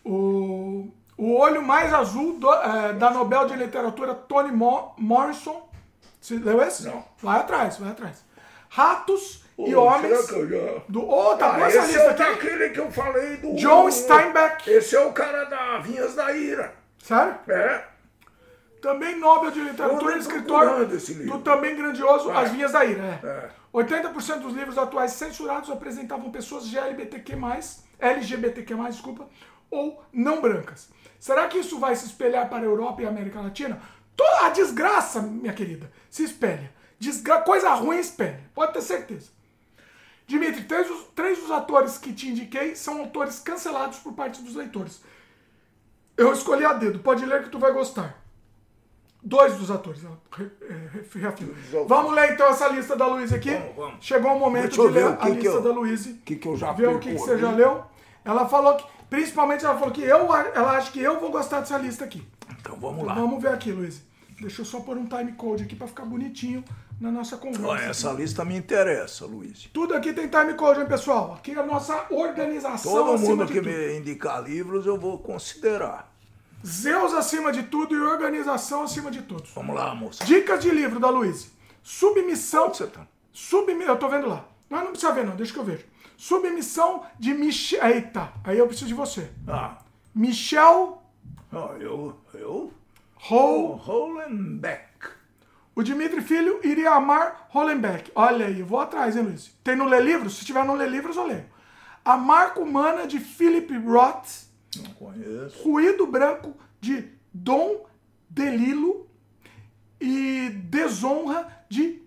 O, 0.03 0.87
o 1.17 1.35
olho 1.35 1.61
mais 1.61 1.93
azul 1.93 2.39
do- 2.39 2.51
é, 2.53 2.93
da 2.93 3.11
Nobel 3.11 3.45
de 3.45 3.55
Literatura 3.55 4.15
Toni 4.15 4.51
Mo- 4.51 4.95
Morrison. 4.97 5.69
Você 6.19 6.35
leu 6.39 6.59
esse? 6.63 6.85
Não. 6.87 7.03
Vai 7.21 7.39
atrás, 7.39 7.77
vai 7.77 7.91
atrás. 7.91 8.23
Ratos 8.69 9.44
e 9.57 9.73
Ô, 9.75 9.83
Homens. 9.83 10.27
já- 10.27 10.81
Do, 10.89 11.07
oh, 11.09 11.35
tá 11.37 11.55
Ah, 11.55 11.59
essa 11.61 11.77
esse 11.79 11.87
lista 11.93 12.01
é 12.03 12.09
aqui. 12.09 12.13
que 12.71 12.79
eu 12.79 12.91
falei 12.91 13.37
do. 13.37 13.55
John 13.55 13.89
Steinbeck. 13.89 14.69
Esse 14.69 14.95
é 14.95 14.99
o 15.05 15.13
cara 15.13 15.45
da 15.45 15.77
Vinhas 15.79 16.13
da 16.15 16.31
Ira. 16.33 16.73
Sério? 17.01 17.35
É. 17.47 17.83
Também 18.81 19.17
Nobel 19.17 19.51
de 19.51 19.61
Literatura 19.61 20.15
e 20.15 20.19
escritor 20.19 20.85
do 20.85 21.39
também 21.39 21.75
grandioso 21.75 22.29
É. 22.29 22.35
As 22.37 22.51
Vinhas 22.51 22.71
da 22.73 22.83
Ira. 22.85 23.19
É. 23.23 23.27
É. 23.27 23.49
80% 23.73 24.39
dos 24.41 24.53
livros 24.53 24.77
atuais 24.77 25.11
censurados 25.13 25.69
apresentavam 25.69 26.31
pessoas 26.31 26.65
GLBTQ+, 26.67 27.33
LGBTQ+, 27.99 28.75
desculpa, 28.89 29.27
ou 29.71 30.01
não 30.13 30.39
brancas. 30.41 30.89
Será 31.19 31.47
que 31.47 31.57
isso 31.57 31.79
vai 31.79 31.95
se 31.95 32.05
espelhar 32.05 32.47
para 32.49 32.59
a 32.59 32.65
Europa 32.65 33.01
e 33.01 33.05
a 33.05 33.09
América 33.09 33.41
Latina? 33.41 33.81
Toda 34.15 34.45
a 34.45 34.49
desgraça, 34.49 35.21
minha 35.21 35.53
querida, 35.53 35.91
se 36.09 36.23
espelha. 36.23 36.71
Desgra 36.99 37.41
coisa 37.41 37.73
ruim 37.73 37.97
espelha, 37.99 38.39
pode 38.53 38.71
ter 38.73 38.81
certeza. 38.81 39.29
Dimitri, 40.27 40.63
três, 40.63 40.87
dos- 40.87 41.03
três 41.15 41.39
dos 41.39 41.51
atores 41.51 41.97
que 41.97 42.11
te 42.13 42.29
indiquei 42.29 42.75
são 42.75 42.99
autores 43.01 43.39
cancelados 43.39 43.99
por 43.99 44.13
parte 44.13 44.41
dos 44.41 44.55
leitores. 44.55 45.01
Eu 46.17 46.33
escolhi 46.33 46.65
a 46.65 46.73
dedo, 46.73 46.99
pode 46.99 47.25
ler 47.25 47.43
que 47.43 47.49
tu 47.49 47.59
vai 47.59 47.71
gostar. 47.73 48.21
Dois 49.21 49.55
dos 49.57 49.71
atores, 49.71 50.03
é, 50.03 50.07
re- 50.31 50.51
reafirma. 51.19 51.53
Vamos 51.87 52.13
ler 52.13 52.33
então 52.33 52.47
essa 52.47 52.67
lista 52.67 52.95
da 52.95 53.07
Luísa 53.07 53.35
aqui. 53.35 53.49
Vamos, 53.51 53.75
vamos. 53.75 54.05
Chegou 54.05 54.35
o 54.35 54.39
momento 54.39 54.69
de 54.71 54.87
ler 54.87 55.17
a 55.19 55.29
lista 55.29 55.49
eu- 55.49 55.61
da 55.63 55.71
Luísa. 55.71 56.09
O 56.11 56.13
que, 56.17 56.35
que 56.35 56.47
eu 56.47 56.55
já 56.55 56.71
Ver 56.73 56.89
o 56.89 56.99
que, 56.99 57.11
que 57.11 57.17
você 57.17 57.37
já 57.37 57.49
leu. 57.51 57.83
Ela 58.23 58.47
falou 58.47 58.75
que, 58.75 58.85
principalmente 59.09 59.65
ela 59.65 59.77
falou 59.77 59.91
que 59.91 60.01
eu, 60.01 60.33
ela 60.35 60.77
acha 60.77 60.91
que 60.91 60.99
eu 61.01 61.19
vou 61.19 61.31
gostar 61.31 61.59
dessa 61.59 61.77
lista 61.77 62.05
aqui. 62.05 62.25
Então 62.59 62.75
vamos 62.79 63.03
lá. 63.05 63.15
Vamos 63.15 63.41
ver 63.41 63.49
aqui, 63.49 63.71
Luísa. 63.71 64.01
Deixa 64.39 64.61
eu 64.61 64.65
só 64.65 64.79
pôr 64.79 64.95
um 64.97 65.07
time 65.07 65.31
code 65.33 65.63
aqui 65.63 65.75
pra 65.75 65.87
ficar 65.87 66.05
bonitinho 66.05 66.63
na 66.99 67.11
nossa 67.11 67.37
conversa. 67.37 67.67
Ó, 67.67 67.75
essa 67.75 68.11
lista 68.11 68.45
me 68.45 68.55
interessa, 68.55 69.25
Luiz. 69.25 69.69
Tudo 69.73 69.93
aqui 69.93 70.13
tem 70.13 70.27
time 70.27 70.53
code, 70.53 70.81
hein, 70.81 70.87
pessoal? 70.87 71.33
Aqui 71.33 71.51
é 71.51 71.59
a 71.59 71.65
nossa 71.65 72.05
organização 72.09 72.91
Todo 72.91 73.19
mundo 73.19 73.45
que 73.45 73.55
tudo. 73.55 73.69
me 73.69 73.97
indicar 73.97 74.43
livros 74.43 74.85
eu 74.85 74.97
vou 74.97 75.19
considerar. 75.19 76.13
Zeus 76.65 77.13
acima 77.13 77.51
de 77.51 77.63
tudo 77.63 77.95
e 77.95 77.99
organização 77.99 78.83
acima 78.83 79.11
de 79.11 79.21
todos. 79.21 79.51
Vamos 79.53 79.75
lá, 79.75 79.93
moça. 79.93 80.25
Dicas 80.25 80.61
de 80.61 80.71
livro 80.71 80.99
da 80.99 81.09
Luísa. 81.09 81.47
Submissão. 81.83 82.67
Onde 82.67 82.77
você 82.77 82.87
tá? 82.87 83.05
Submi... 83.31 83.83
Eu 83.83 83.97
tô 83.97 84.09
vendo 84.09 84.27
lá. 84.27 84.47
Não, 84.69 84.79
não 84.79 84.87
precisa 84.87 85.11
ver, 85.11 85.25
não. 85.25 85.35
Deixa 85.35 85.53
que 85.53 85.59
eu 85.59 85.63
vejo. 85.63 85.85
Submissão 86.17 87.03
de 87.19 87.33
Michel. 87.33 87.85
Eita, 87.85 88.31
aí 88.43 88.57
eu 88.57 88.65
preciso 88.65 88.87
de 88.87 88.93
você. 88.93 89.29
Ah, 89.47 89.77
Michel 90.15 91.03
ó, 91.53 91.73
eu. 91.75 92.15
Eu. 92.33 92.73
Hol... 93.29 93.75
Hollenbeck. 93.75 94.94
O 95.75 95.83
Dimitri 95.83 96.21
Filho 96.21 96.61
iria 96.63 96.91
amar 96.91 97.47
Hollenbeck. 97.49 98.09
Olha 98.15 98.45
aí, 98.45 98.61
eu 98.61 98.65
vou 98.65 98.79
atrás, 98.79 99.17
hein, 99.17 99.23
Luiz? 99.23 99.53
Tem 99.61 99.75
no 99.75 99.83
Lê 99.83 99.99
Livros? 99.99 100.37
Se 100.37 100.45
tiver 100.45 100.63
no 100.63 100.73
Lê 100.73 100.87
Livros, 100.87 101.17
eu 101.17 101.27
leio. 101.27 101.45
A 102.03 102.15
Marca 102.15 102.61
Humana 102.61 103.05
de 103.05 103.19
Philip 103.19 103.77
Roth. 103.79 104.45
Não 104.77 104.93
conheço. 104.93 105.61
Ruído 105.63 106.07
Branco 106.07 106.55
de 106.79 107.09
Dom 107.33 107.85
DeLillo. 108.29 109.05
E 109.99 110.49
Desonra 110.49 111.65
de. 111.69 112.01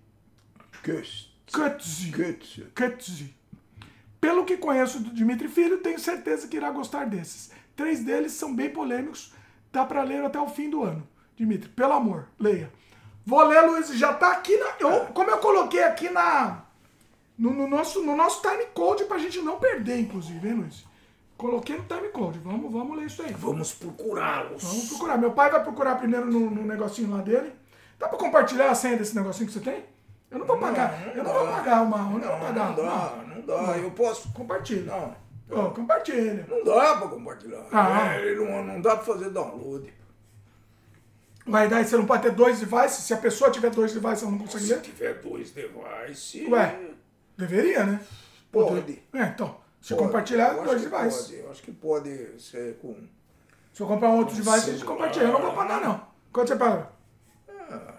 Kutzi. 0.82 2.12
Kutzi. 2.74 3.34
Pelo 4.20 4.44
que 4.44 4.56
conheço 4.56 5.00
do 5.00 5.10
Dimitri 5.10 5.48
Filho, 5.48 5.78
tenho 5.78 5.98
certeza 5.98 6.48
que 6.48 6.56
irá 6.56 6.70
gostar 6.70 7.06
desses. 7.06 7.50
Três 7.76 8.02
deles 8.02 8.32
são 8.32 8.54
bem 8.54 8.70
polêmicos, 8.70 9.32
dá 9.72 9.84
para 9.84 10.02
ler 10.02 10.24
até 10.24 10.40
o 10.40 10.48
fim 10.48 10.68
do 10.68 10.82
ano. 10.82 11.06
Dimitri, 11.36 11.68
pelo 11.70 11.92
amor, 11.92 12.28
leia. 12.38 12.72
Vou 13.28 13.44
ler, 13.44 13.60
Luiz, 13.60 13.90
já 13.90 14.14
tá 14.14 14.32
aqui 14.32 14.56
na. 14.56 14.68
Eu, 14.80 15.04
como 15.12 15.30
eu 15.30 15.36
coloquei 15.36 15.82
aqui 15.82 16.08
na. 16.08 16.62
No, 17.38 17.52
no 17.52 17.68
nosso, 17.68 18.02
no 18.02 18.16
nosso 18.16 18.40
time 18.40 18.64
code 18.72 19.04
pra 19.04 19.18
gente 19.18 19.42
não 19.42 19.58
perder, 19.58 20.00
inclusive, 20.00 20.48
hein, 20.48 20.54
Luiz? 20.54 20.86
Coloquei 21.36 21.76
no 21.76 21.84
time 21.84 22.08
code. 22.08 22.38
Vamos, 22.38 22.72
vamos 22.72 22.96
ler 22.96 23.04
isso 23.04 23.20
aí. 23.20 23.34
Vamos 23.34 23.74
procurá-los. 23.74 24.64
Vamos 24.64 24.88
procurar. 24.88 25.18
Meu 25.18 25.32
pai 25.32 25.50
vai 25.50 25.62
procurar 25.62 25.96
primeiro 25.96 26.24
no, 26.24 26.48
no 26.48 26.64
negocinho 26.64 27.14
lá 27.14 27.20
dele. 27.20 27.52
Dá 27.98 28.08
pra 28.08 28.16
compartilhar 28.16 28.70
a 28.70 28.74
senha 28.74 28.96
desse 28.96 29.14
negocinho 29.14 29.46
que 29.46 29.52
você 29.52 29.60
tem? 29.60 29.84
Eu 30.30 30.38
não 30.38 30.46
vou 30.46 30.56
pagar. 30.56 31.14
eu 31.14 31.22
não 31.22 31.30
vou 31.30 31.48
pagar 31.48 31.82
uma. 31.82 31.98
Eu 31.98 32.04
não, 32.04 32.28
vou 32.30 32.46
pagar. 32.46 32.68
Não 32.70 32.76
dá, 32.76 33.14
não 33.26 33.42
dá. 33.42 33.76
Eu 33.76 33.90
posso. 33.90 34.32
Compartilha. 34.32 34.90
Não. 34.90 35.14
Ó, 35.50 35.68
compartilha. 35.68 36.46
Não 36.48 36.64
dá 36.64 36.96
pra 36.96 37.08
compartilhar. 37.08 37.66
Ah. 37.70 38.14
É, 38.14 38.34
não, 38.34 38.64
não 38.64 38.80
dá 38.80 38.96
pra 38.96 39.04
fazer 39.04 39.28
download. 39.28 39.92
Vai 41.48 41.68
dar, 41.68 41.84
você 41.84 41.96
não 41.96 42.06
pode 42.06 42.22
ter 42.22 42.32
dois 42.32 42.60
devices? 42.60 43.04
Se 43.04 43.14
a 43.14 43.16
pessoa 43.16 43.50
tiver 43.50 43.70
dois 43.70 43.92
devices, 43.92 44.22
ela 44.22 44.32
não 44.32 44.38
consegue 44.38 44.64
Se 44.64 44.72
ler? 44.74 44.80
tiver 44.82 45.14
dois 45.20 45.50
devices. 45.50 46.48
Ué, 46.48 46.80
deveria, 47.36 47.84
né? 47.84 48.00
Pode. 48.52 49.02
É, 49.14 49.22
então. 49.24 49.56
Se 49.80 49.94
Pode. 49.94 50.06
compartilhar, 50.06 50.50
dois 50.54 50.82
devices. 50.82 51.22
Pode. 51.28 51.36
Eu 51.38 51.50
acho 51.50 51.62
que 51.62 51.72
pode 51.72 52.40
ser 52.42 52.76
com. 52.78 52.94
Se 53.72 53.82
eu 53.82 53.86
comprar 53.86 54.10
um 54.10 54.18
outro 54.18 54.34
device, 54.34 54.70
a 54.70 54.72
gente 54.72 54.84
compartilha. 54.84 55.24
Eu 55.24 55.32
não 55.32 55.40
vou 55.42 55.54
pagar, 55.54 55.80
não. 55.80 56.06
Quanto 56.32 56.48
você 56.48 56.56
paga? 56.56 56.90
Ah, 57.48 57.94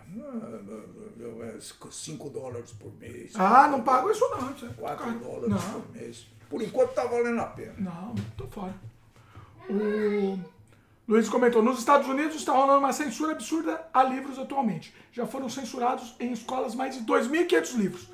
5 1.92 2.30
dólares 2.30 2.72
por 2.74 2.94
mês. 3.00 3.32
Ah, 3.36 3.68
não 3.68 3.82
pago 3.82 4.10
isso 4.12 4.28
não. 4.30 4.52
Isso 4.52 4.66
é 4.66 4.70
4 4.70 5.06
caro. 5.06 5.20
dólares 5.20 5.50
Não, 5.50 5.82
por 5.82 5.96
mês. 5.96 6.28
Por 6.50 6.62
enquanto 6.62 6.94
tá 6.94 7.06
valendo 7.06 7.40
a 7.40 7.46
pena. 7.46 7.74
não, 7.78 8.16
tô 8.38 8.48
fora. 8.48 8.74
O 9.70 10.40
Luiz 11.10 11.28
comentou, 11.28 11.64
nos 11.64 11.80
Estados 11.80 12.08
Unidos 12.08 12.36
está 12.36 12.54
rolando 12.54 12.78
uma 12.78 12.94
censura 12.94 13.32
absurda 13.32 13.84
a 13.92 14.04
livros 14.04 14.38
atualmente. 14.38 14.94
Já 15.12 15.26
foram 15.26 15.50
censurados 15.50 16.16
em 16.20 16.32
escolas 16.32 16.76
mais 16.76 16.96
de 16.96 17.04
2.500 17.04 17.74
livros. 17.76 18.08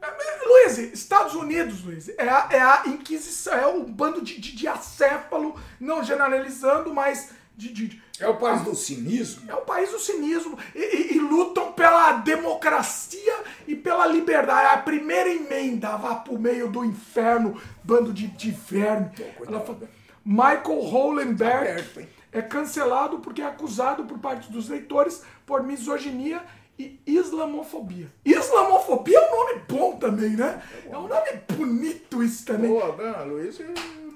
É, 0.00 0.06
é, 0.06 0.46
Luiz, 0.46 0.78
Estados 0.78 1.34
Unidos, 1.34 1.82
Luiz, 1.82 2.08
é 2.10 2.28
a, 2.28 2.48
é 2.52 2.60
a 2.60 2.82
Inquisição, 2.86 3.52
é 3.54 3.66
um 3.66 3.82
bando 3.82 4.22
de, 4.22 4.40
de, 4.40 4.54
de 4.54 4.68
acéfalo, 4.68 5.58
não 5.80 6.04
generalizando, 6.04 6.94
mas 6.94 7.30
de- 7.56 7.72
de- 7.72 8.02
É 8.20 8.28
o 8.28 8.36
país 8.36 8.60
do 8.62 8.76
cinismo. 8.76 9.50
É 9.50 9.54
o 9.54 9.62
país 9.62 9.90
do 9.90 9.98
cinismo 9.98 10.56
e, 10.72 10.78
e- 10.78 11.16
e 11.16 11.18
lutam 11.18 11.72
pela 11.72 12.12
democracia 12.12 13.34
e 13.66 13.74
pela 13.74 14.06
liberdade. 14.06 14.72
A 14.72 14.78
primeira 14.78 15.30
emenda 15.30 15.96
vá 15.96 16.14
pro 16.14 16.38
meio 16.38 16.70
do 16.70 16.84
inferno, 16.84 17.60
bando 17.82 18.12
de, 18.12 18.28
de 18.28 18.52
verme. 18.52 19.10
Fala, 19.44 19.76
Michael 20.24 20.80
Hollenberg 20.80 21.64
perto, 21.64 22.00
hein? 22.00 22.08
É 22.38 22.42
cancelado 22.42 23.18
porque 23.20 23.40
é 23.42 23.46
acusado 23.46 24.04
por 24.04 24.18
parte 24.18 24.50
dos 24.52 24.68
leitores 24.68 25.22
por 25.46 25.62
misoginia 25.62 26.42
e 26.78 27.00
islamofobia. 27.06 28.10
Islamofobia 28.24 29.18
é 29.18 29.32
um 29.32 29.36
nome 29.36 29.60
bom 29.68 29.96
também, 29.96 30.30
né? 30.30 30.62
É 30.90 30.96
um 30.98 31.08
nome 31.08 31.30
bonito 31.56 32.22
isso 32.22 32.44
também. 32.44 32.70
Né, 32.70 33.24
Luiz? 33.26 33.58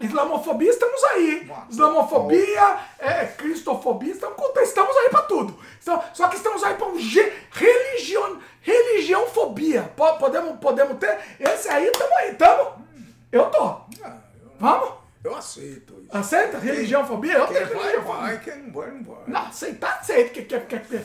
Islamofobia, 0.00 0.70
estamos 0.70 1.02
aí. 1.05 1.50
Islamofobia, 1.70 2.78
é, 2.99 3.24
cristofobia, 3.26 4.12
estamos, 4.12 4.36
estamos 4.62 4.97
aí 4.97 5.08
pra 5.10 5.23
tudo. 5.23 5.58
Então, 5.82 6.02
só 6.15 6.28
que 6.28 6.36
estamos 6.36 6.62
aí 6.62 6.74
pra 6.74 6.86
um 6.89 6.99
ge- 6.99 7.32
religião, 7.52 8.39
religiãofobia. 8.62 9.90
Po- 9.97 10.18
Podemos, 10.18 10.58
podemos 10.58 10.99
ter? 10.99 11.18
Esse 11.39 11.68
aí, 11.68 11.86
estamos 11.86 12.12
aí, 12.16 12.32
estamos? 12.32 12.73
Eu 13.32 13.47
tô. 13.50 13.62
Ah, 14.02 14.16
Vamos? 14.58 15.00
Eu 15.23 15.34
aceito 15.36 16.00
isso. 16.02 16.16
Aceita? 16.16 16.58
Religiãofobia? 16.58 17.34
Eu 17.34 17.47
Quem 17.47 17.57
tenho 17.57 17.66
vai, 17.68 17.76
religiãofobia. 17.92 18.20
vai. 18.23 18.40
Quem 18.40 18.62
não 18.62 18.73
vai, 18.73 18.90
não 18.90 19.05
vai. 19.05 19.23
Não, 19.26 19.40
aceitar, 19.47 19.99
aceita. 19.99 20.31
Que, 20.31 20.42
que, 20.42 20.60
que, 20.60 20.78
que. 20.81 20.99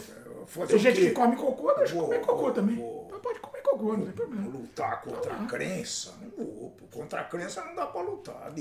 Fazer 0.48 0.68
Tem 0.68 0.80
gente 0.80 1.00
que 1.02 1.12
come 1.12 1.36
cocô, 1.36 1.74
deixa 1.74 1.94
eu 1.94 1.98
Vou, 1.98 2.06
comer 2.08 2.20
cocô 2.22 2.38
vou, 2.44 2.52
também. 2.52 2.76
vou. 2.76 3.06
Então 3.08 3.20
Pode 3.20 3.40
comer 3.40 3.62
cocô, 3.62 3.94
não 3.98 4.06
tem 4.06 4.14
problema. 4.14 4.48
Lutar 4.48 5.02
contra 5.02 5.34
a 5.34 5.46
crença? 5.46 6.14
Não 6.22 6.46
vou. 6.46 6.78
Contra 6.92 7.22
a 7.22 7.24
crença 7.24 7.66
não 7.66 7.76
dá 7.76 7.88
pra 7.88 8.02
lutar. 8.02 8.54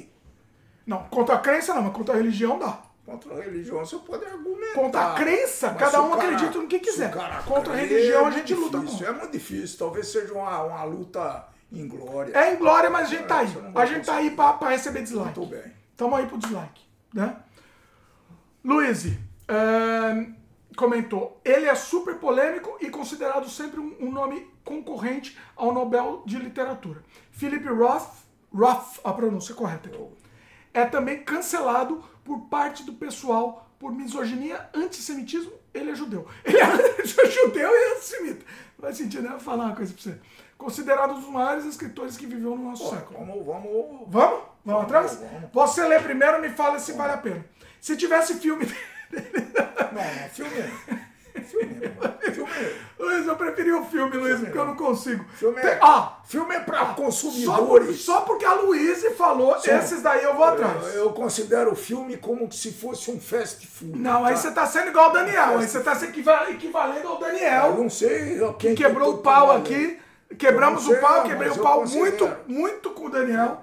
Não, 0.86 1.04
contra 1.04 1.34
a 1.34 1.38
crença 1.38 1.74
não, 1.74 1.82
mas 1.82 1.92
contra 1.92 2.14
a 2.14 2.16
religião 2.16 2.58
dá. 2.58 2.82
Contra 3.04 3.34
a 3.34 3.42
religião 3.42 3.84
você 3.84 3.96
pode 3.98 4.24
argumentar. 4.24 4.74
Contra 4.74 5.12
a 5.12 5.14
crença, 5.14 5.70
Mas 5.72 5.78
cada 5.78 6.02
um 6.02 6.14
acredita 6.14 6.58
no 6.58 6.66
que 6.66 6.78
se 6.78 6.84
quiser. 6.84 7.12
cara 7.12 7.42
Contra 7.42 7.74
a 7.74 7.76
religião, 7.76 8.24
é 8.24 8.28
a 8.28 8.30
gente 8.30 8.54
muito 8.54 8.64
luta 8.64 8.78
difícil, 8.78 8.98
contra. 9.06 9.14
É 9.14 9.20
muito 9.20 9.32
difícil. 9.32 9.78
Talvez 9.78 10.06
seja 10.08 10.32
uma, 10.32 10.62
uma 10.62 10.84
luta 10.84 11.46
inglória. 11.80 12.36
É 12.36 12.54
inglória, 12.54 12.90
mas 12.90 13.08
a 13.08 13.10
gente 13.10 13.26
tá 13.26 13.38
aí. 13.38 13.48
A 13.74 13.86
gente 13.86 14.06
tá 14.06 14.16
aí 14.16 14.30
pra, 14.30 14.52
pra 14.54 14.70
receber 14.70 15.02
dislike. 15.02 15.38
Muito 15.38 15.54
bem. 15.54 15.72
Tamo 15.96 16.16
aí 16.16 16.26
pro 16.26 16.38
dislike, 16.38 16.82
né? 17.12 17.36
Luiz 18.64 19.06
é, 19.46 20.26
comentou, 20.76 21.40
ele 21.44 21.66
é 21.66 21.74
super 21.74 22.16
polêmico 22.16 22.78
e 22.80 22.88
considerado 22.90 23.48
sempre 23.48 23.78
um, 23.78 23.94
um 24.00 24.10
nome 24.10 24.50
concorrente 24.64 25.38
ao 25.54 25.72
Nobel 25.72 26.22
de 26.26 26.38
Literatura. 26.38 27.02
Philip 27.30 27.66
Roth, 27.68 28.24
Roth, 28.52 29.00
a 29.04 29.12
pronúncia 29.12 29.54
correta 29.54 29.88
aqui, 29.88 30.02
é 30.72 30.84
também 30.84 31.22
cancelado 31.22 32.02
por 32.24 32.48
parte 32.48 32.84
do 32.84 32.94
pessoal 32.94 33.70
por 33.78 33.92
misoginia, 33.92 34.68
antissemitismo, 34.72 35.52
ele 35.74 35.90
é 35.90 35.94
judeu. 35.94 36.26
Ele 36.44 36.56
é 36.58 37.04
judeu 37.30 37.70
e 37.70 37.96
antissemita. 37.96 38.46
Não 38.78 38.82
faz 38.86 38.96
sentido, 38.96 39.22
né? 39.24 39.30
Vou 39.30 39.40
falar 39.40 39.66
uma 39.66 39.76
coisa 39.76 39.92
pra 39.92 40.02
você. 40.02 40.18
Considerado 40.56 41.12
um 41.12 41.20
dos 41.20 41.28
maiores 41.28 41.64
escritores 41.66 42.16
que 42.16 42.26
viveu 42.26 42.50
no 42.56 42.70
nosso 42.70 42.84
Ó, 42.86 42.90
século. 42.90 43.18
Vamos, 43.18 43.46
vamos. 43.46 44.06
Vamos? 44.08 44.40
Vamos 44.64 44.82
atrás? 44.84 45.18
vamos. 45.18 45.50
Você 45.52 45.86
lê 45.86 45.98
primeiro 45.98 46.38
e 46.38 46.40
me 46.42 46.48
fala 46.50 46.78
se 46.78 46.92
vale 46.92 47.12
a 47.12 47.18
pena. 47.18 47.44
Se 47.80 47.96
tivesse 47.96 48.34
filme 48.36 48.64
dele. 48.64 48.78
Não, 49.92 50.02
não, 50.02 50.28
filme. 50.30 50.50
filme. 51.44 51.94
Filme. 52.32 52.50
Luiz, 52.98 53.26
eu 53.26 53.36
preferi 53.36 53.70
o 53.72 53.84
filme, 53.84 54.16
Luiz, 54.16 54.40
porque 54.40 54.56
eu 54.56 54.64
não 54.64 54.74
consigo. 54.76 55.24
Filme 55.34 55.60
Tem- 55.60 55.70
é, 55.72 55.78
Ah, 55.82 56.18
filme 56.24 56.54
é 56.54 56.60
pra 56.60 56.86
só, 56.86 56.94
consumidores. 56.94 58.00
só 58.00 58.20
porque 58.22 58.44
a 58.44 58.54
Luísa 58.54 59.10
falou, 59.12 59.56
esses 59.62 60.00
daí 60.02 60.24
eu 60.24 60.34
vou 60.34 60.44
atrás. 60.44 60.94
Eu, 60.94 61.04
eu 61.04 61.12
considero 61.12 61.72
o 61.72 61.76
filme 61.76 62.16
como 62.16 62.50
se 62.50 62.72
fosse 62.72 63.10
um 63.10 63.20
fast 63.20 63.66
food. 63.66 63.98
Não, 63.98 64.24
aí 64.24 64.34
tá? 64.34 64.40
você 64.40 64.50
tá 64.52 64.66
sendo 64.66 64.88
igual 64.88 65.10
o 65.10 65.12
Daniel. 65.12 65.58
Aí 65.58 65.68
você 65.68 65.80
tá 65.80 65.94
se 65.94 66.06
equiva- 66.06 66.50
equivalendo 66.50 67.06
ao 67.08 67.14
Eu 67.14 67.20
Daniel, 67.20 67.74
não 67.76 67.90
sei 67.90 68.38
quem 68.58 68.74
que 68.74 68.82
quebrou 68.82 69.12
que 69.14 69.18
o 69.18 69.22
pau 69.22 69.48
eu 69.48 69.52
aqui. 69.58 70.00
Quebramos 70.38 70.86
o 70.86 70.96
pau, 71.00 71.24
quebrei 71.24 71.48
o 71.50 71.58
pau 71.62 71.86
muito, 71.86 72.36
muito 72.46 72.90
com 72.90 73.06
o 73.06 73.10
Daniel. 73.10 73.62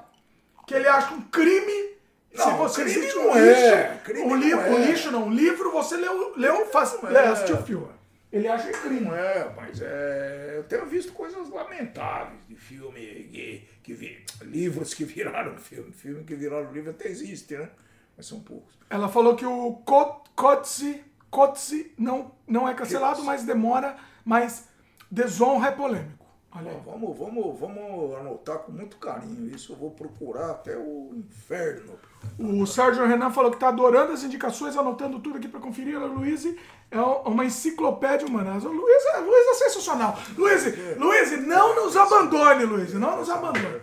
Que 0.67 0.75
ele 0.75 0.87
acha 0.87 1.13
um 1.13 1.21
crime. 1.21 1.95
se 2.33 2.37
Não, 2.37 2.57
você 2.57 2.83
crime 2.83 2.99
assiste 2.99 3.15
não 3.17 3.27
um 3.29 3.35
é, 3.35 3.41
lixo, 3.43 4.13
não 4.27 4.35
livro, 4.35 4.61
é. 4.61 4.85
lixo 4.85 5.11
não, 5.11 5.23
um 5.25 5.31
livro 5.33 5.71
você 5.71 5.97
leu, 5.97 6.33
leu 6.37 6.65
faz, 6.67 6.97
lê, 7.03 7.19
é. 7.19 7.27
assistiu 7.27 7.55
o 7.57 7.63
filme. 7.63 7.87
Ele 8.31 8.47
acha 8.47 8.69
crime. 8.71 9.01
Não 9.01 9.13
é, 9.15 9.51
mas 9.57 9.81
é, 9.81 10.53
eu 10.55 10.63
tenho 10.63 10.85
visto 10.85 11.11
coisas 11.11 11.49
lamentáveis 11.49 12.39
de 12.47 12.55
filme, 12.55 12.99
que, 13.01 13.67
que 13.83 13.93
vi- 13.93 14.25
livros 14.43 14.93
que 14.93 15.03
viraram 15.05 15.57
filme, 15.57 15.91
filme 15.91 16.23
que 16.23 16.35
viraram 16.35 16.71
livro 16.71 16.91
até 16.91 17.09
existe, 17.09 17.57
né? 17.57 17.69
Mas 18.15 18.27
são 18.27 18.39
poucos. 18.39 18.73
Ela 18.89 19.09
falou 19.09 19.35
que 19.35 19.45
o 19.45 19.73
Ko- 19.85 20.23
Kotze, 20.33 21.03
Kotze 21.29 21.93
não, 21.97 22.31
não 22.47 22.69
é 22.69 22.73
cancelado, 22.73 23.21
mas 23.23 23.43
demora, 23.43 23.97
mas 24.23 24.69
desonra 25.09 25.67
é 25.67 25.71
polêmico. 25.71 26.20
Olha. 26.53 26.71
Ó, 26.85 26.91
vamos, 26.91 27.17
vamos, 27.17 27.59
vamos 27.59 28.15
anotar 28.17 28.59
com 28.59 28.71
muito 28.73 28.97
carinho 28.97 29.49
isso. 29.55 29.71
Eu 29.73 29.77
vou 29.77 29.91
procurar 29.91 30.51
até 30.51 30.75
o 30.77 31.11
inferno. 31.15 31.93
O 32.37 32.65
Sérgio 32.67 33.05
Renan 33.07 33.31
falou 33.31 33.49
que 33.49 33.57
está 33.57 33.69
adorando 33.69 34.11
as 34.13 34.23
indicações, 34.23 34.75
anotando 34.77 35.19
tudo 35.19 35.37
aqui 35.37 35.47
para 35.47 35.59
conferir. 35.59 35.95
A 35.95 36.05
Luiz 36.05 36.45
é 36.91 36.99
uma 36.99 37.45
enciclopédia 37.45 38.27
humana. 38.27 38.53
O 38.57 38.67
Luiz 38.71 39.05
é, 39.13 39.17
Luiz 39.19 39.47
é 39.47 39.53
sensacional. 39.69 40.17
Luiz, 40.37 40.63
Luiz, 40.97 41.47
não 41.47 41.75
nos 41.83 41.95
abandone, 41.97 42.65
Luiz. 42.65 42.93
Não 42.93 43.17
nos 43.17 43.29
abandone. 43.29 43.79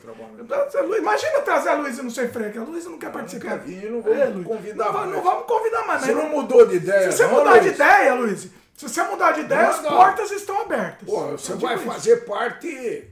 Imagina 0.98 1.40
trazer 1.40 1.70
a 1.70 1.74
Luiz 1.74 1.98
no 1.98 2.10
Sem 2.10 2.28
Freio, 2.28 2.62
a 2.62 2.64
Luiz 2.64 2.84
não 2.84 2.98
quer 2.98 3.10
participar. 3.10 3.58
vir, 3.58 3.90
não 3.90 4.02
vamos 4.02 4.34
Luiz. 4.34 4.46
convidar 4.46 4.84
Não, 4.86 4.92
mais. 4.92 5.10
não 5.10 5.22
vamos 5.22 5.44
convidar 5.46 5.86
mais. 5.86 6.02
Você 6.02 6.14
mas 6.14 6.24
não 6.24 6.30
mudou 6.30 6.66
de 6.66 6.76
ideia, 6.76 7.10
Se 7.10 7.16
você 7.18 7.24
não, 7.26 7.34
mudar 7.34 7.58
de 7.58 7.64
Luiz? 7.66 7.74
ideia, 7.74 8.14
Luiz, 8.14 8.50
se 8.78 8.88
você 8.88 9.02
mudar 9.02 9.32
de 9.32 9.40
ideia, 9.40 9.68
as 9.68 9.80
portas 9.80 10.30
estão 10.30 10.60
abertas. 10.62 11.08
Pô, 11.08 11.26
você 11.32 11.52
Eu 11.52 11.58
vai 11.58 11.76
digo 11.76 11.90
isso. 11.90 11.92
fazer 11.94 12.16
parte. 12.24 13.10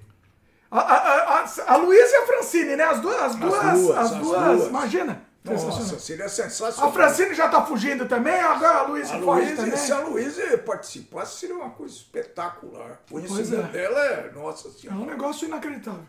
A, 0.70 0.78
a, 0.78 1.40
a, 1.40 1.74
a, 1.74 1.76
Luísa 1.76 2.12
e 2.12 2.16
a 2.16 2.26
Francine, 2.26 2.76
né? 2.76 2.84
As 2.84 3.00
duas. 3.00 3.20
As 3.20 3.34
duas. 3.36 3.54
As 3.54 3.80
duas, 3.80 3.90
duas, 4.20 4.42
as 4.42 4.56
duas. 4.58 4.68
Imagina. 4.68 5.26
Nossa, 5.44 5.98
seria 5.98 6.28
sensacional. 6.28 6.90
A 6.90 6.92
Francine 6.92 7.34
já 7.34 7.48
tá 7.48 7.64
fugindo 7.64 8.06
também, 8.06 8.34
agora 8.34 8.78
a 8.78 8.82
Luísa 8.82 9.18
foge 9.20 9.54
também. 9.54 9.76
se 9.76 9.92
a 9.92 10.00
Luísa 10.00 10.58
participasse, 10.58 11.38
seria 11.38 11.54
uma 11.54 11.70
coisa 11.70 11.94
espetacular. 11.94 13.00
O 13.10 13.14
conhecimento 13.14 13.66
é. 13.66 13.68
dela 13.70 14.04
é, 14.06 14.30
nossa 14.32 14.68
É 14.68 14.70
senhora. 14.72 14.98
um 14.98 15.06
negócio 15.06 15.46
inacreditável. 15.46 16.04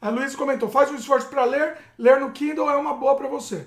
A 0.00 0.10
Luísa 0.10 0.36
comentou: 0.36 0.68
faz 0.70 0.90
um 0.90 0.94
esforço 0.94 1.28
para 1.28 1.44
ler, 1.44 1.76
ler 1.98 2.20
no 2.20 2.30
Kindle 2.30 2.70
é 2.70 2.76
uma 2.76 2.94
boa 2.94 3.16
para 3.16 3.26
você. 3.26 3.66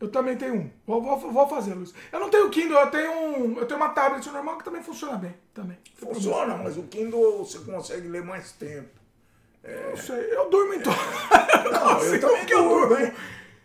Eu 0.00 0.08
também 0.08 0.36
tenho 0.36 0.54
um. 0.56 0.70
Vou, 0.86 1.00
vou, 1.00 1.18
vou 1.32 1.48
fazer, 1.48 1.72
Luísa. 1.74 1.94
Eu 2.12 2.20
não 2.20 2.28
tenho 2.28 2.50
Kindle, 2.50 2.78
eu 2.78 2.90
tenho 2.90 3.12
um, 3.12 3.58
eu 3.58 3.66
tenho 3.66 3.78
uma 3.80 3.90
tablet 3.90 4.26
normal 4.30 4.58
que 4.58 4.64
também 4.64 4.82
funciona 4.82 5.16
bem. 5.16 5.34
Também. 5.54 5.78
Não. 6.02 6.12
Funciona, 6.14 6.56
mas 6.56 6.76
o 6.76 6.82
Kindle 6.84 7.38
você 7.44 7.58
consegue 7.60 8.08
ler 8.08 8.22
mais 8.24 8.52
tempo. 8.52 8.90
Não 9.90 9.96
sei, 9.96 10.34
eu 10.36 10.50
durmo 10.50 10.74
então. 10.74 10.92
Não, 11.72 12.02
eu 12.04 12.20
também 12.20 12.44
que 12.44 12.52
eu 12.54 12.68
durmo, 12.68 12.98
hein? 12.98 13.12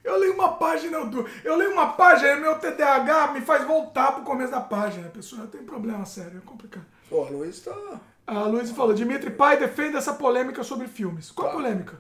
Eu 0.01 0.17
leio 0.17 0.33
uma 0.33 0.53
página, 0.53 0.98
eu 0.98 1.08
durmo. 1.08 1.27
Eu 1.43 1.58
leio 1.58 1.74
uma 1.74 1.88
página, 1.93 2.38
meu 2.38 2.58
TDAH 2.58 3.33
me 3.33 3.41
faz 3.41 3.66
voltar 3.67 4.14
pro 4.14 4.24
começo 4.24 4.51
da 4.51 4.61
página. 4.61 5.09
Pessoal, 5.09 5.45
tem 5.48 5.61
problema 5.64 6.06
sério, 6.06 6.38
é 6.38 6.48
complicado. 6.48 6.85
Pô, 7.09 7.25
a 7.25 7.30
Luísa 7.30 7.72
tá. 7.72 7.99
A 8.25 8.43
Luísa 8.43 8.74
falou, 8.74 8.93
Dimitri 8.93 9.32
Pai 9.32 9.58
defende 9.58 9.98
essa 9.98 10.14
polêmica 10.14 10.64
sobre 10.64 10.88
filmes. 10.88 11.32
Qual 11.32 11.49
Tá. 11.49 11.53
polêmica? 11.56 11.99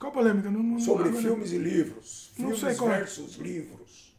Qual 0.00 0.10
polêmica? 0.10 0.50
Não, 0.50 0.60
não, 0.62 0.80
Sobre 0.80 1.08
agora- 1.08 1.22
filmes 1.22 1.52
e 1.52 1.58
livros. 1.58 2.21
Não 2.38 2.54
Filmes 2.54 2.80
é. 2.80 2.84
versus 2.88 3.34
livros. 3.36 4.16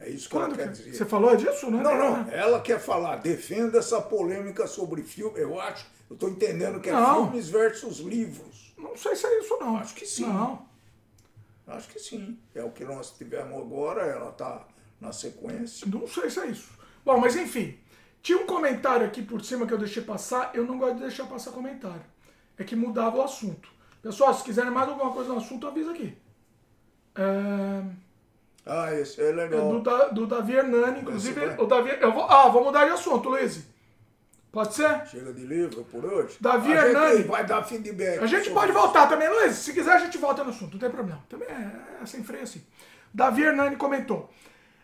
É 0.00 0.08
isso 0.10 0.28
que 0.28 0.34
Quando 0.34 0.54
ela 0.54 0.56
quer 0.56 0.72
que- 0.72 0.78
dizer. 0.82 0.94
Você 0.96 1.04
falou 1.06 1.34
disso, 1.36 1.70
né? 1.70 1.82
Não, 1.82 1.96
não. 1.96 2.30
Ela 2.30 2.60
quer 2.60 2.78
falar, 2.78 3.16
defenda 3.16 3.78
essa 3.78 4.00
polêmica 4.02 4.66
sobre 4.66 5.02
filme. 5.02 5.38
Eu 5.40 5.58
acho, 5.58 5.86
eu 6.10 6.16
tô 6.16 6.28
entendendo 6.28 6.80
que 6.80 6.90
é 6.90 6.92
Não. 6.92 7.24
filmes 7.30 7.48
versus 7.48 7.98
livros. 8.00 8.74
Não 8.76 8.96
sei 8.96 9.16
se 9.16 9.26
é 9.26 9.38
isso, 9.40 9.56
não. 9.58 9.76
Acho 9.78 9.94
que 9.94 10.04
sim. 10.04 10.26
Não. 10.26 10.66
Acho 11.66 11.88
que 11.88 11.98
sim. 11.98 12.38
É 12.54 12.62
o 12.62 12.70
que 12.70 12.84
nós 12.84 13.12
tivemos 13.16 13.56
agora, 13.58 14.02
ela 14.02 14.30
tá 14.32 14.66
na 15.00 15.12
sequência. 15.12 15.86
Não 15.88 16.06
sei 16.06 16.28
se 16.28 16.40
é 16.40 16.46
isso. 16.48 16.70
Bom, 17.04 17.18
mas 17.18 17.34
enfim. 17.36 17.78
Tinha 18.22 18.38
um 18.38 18.46
comentário 18.46 19.06
aqui 19.06 19.22
por 19.22 19.42
cima 19.44 19.66
que 19.66 19.72
eu 19.72 19.78
deixei 19.78 20.02
passar. 20.02 20.50
Eu 20.54 20.64
não 20.66 20.78
gosto 20.78 20.96
de 20.96 21.02
deixar 21.02 21.26
passar 21.26 21.52
comentário. 21.52 22.04
É 22.58 22.64
que 22.64 22.76
mudava 22.76 23.16
o 23.18 23.22
assunto. 23.22 23.68
Pessoal, 24.02 24.34
se 24.34 24.44
quiserem 24.44 24.70
mais 24.70 24.88
alguma 24.88 25.12
coisa 25.12 25.30
no 25.32 25.38
assunto, 25.38 25.66
avisa 25.66 25.92
aqui. 25.92 26.16
É, 27.16 27.82
Ah, 28.66 28.92
esse 28.94 29.20
é 29.20 29.28
é 29.28 29.32
legal. 29.32 29.68
do, 29.70 29.80
Da- 29.80 30.08
do 30.08 30.26
Davi 30.26 30.54
Hernani, 30.54 31.00
inclusive. 31.00 31.38
Vai. 31.46 31.56
O 31.58 31.66
Davi, 31.66 31.96
eu 32.00 32.12
vou, 32.12 32.24
ah, 32.24 32.48
vou 32.48 32.64
mudar 32.64 32.84
de 32.86 32.92
assunto, 32.92 33.28
Luiz. 33.28 33.62
Pode 34.50 34.72
ser? 34.74 35.04
Chega 35.06 35.32
de 35.32 35.44
livro 35.44 35.84
por 35.84 36.04
hoje. 36.04 36.36
Davi 36.40 36.72
a 36.72 36.86
Hernani. 36.86 37.16
gente 37.18 37.26
vai 37.28 37.44
dar 37.44 37.62
feedback. 37.64 38.20
A 38.22 38.26
gente 38.26 38.50
pode 38.50 38.70
isso. 38.70 38.80
voltar 38.80 39.08
também, 39.08 39.28
Luiz. 39.28 39.56
Se 39.56 39.72
quiser, 39.72 39.92
a 39.92 39.98
gente 39.98 40.16
volta 40.16 40.44
no 40.44 40.50
assunto, 40.50 40.72
não 40.74 40.78
tem 40.78 40.90
problema. 40.90 41.20
Também 41.28 41.48
é, 41.48 42.02
é 42.02 42.06
sem 42.06 42.22
freio 42.22 42.44
assim. 42.44 42.64
Davi 43.12 43.42
Hernani 43.42 43.76
comentou 43.76 44.30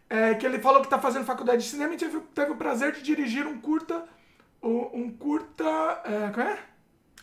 é, 0.08 0.34
que 0.34 0.44
ele 0.44 0.58
falou 0.58 0.80
que 0.80 0.86
está 0.88 0.98
fazendo 0.98 1.24
faculdade 1.24 1.62
de 1.62 1.68
cinema 1.68 1.94
e 1.94 1.96
teve, 1.96 2.18
teve 2.34 2.50
o 2.52 2.56
prazer 2.56 2.92
de 2.92 3.02
dirigir 3.02 3.46
um 3.46 3.60
curta. 3.60 4.04
Um 4.62 5.10
curta. 5.16 5.64
É, 6.04 6.30
qual 6.34 6.46
é? 6.46 6.58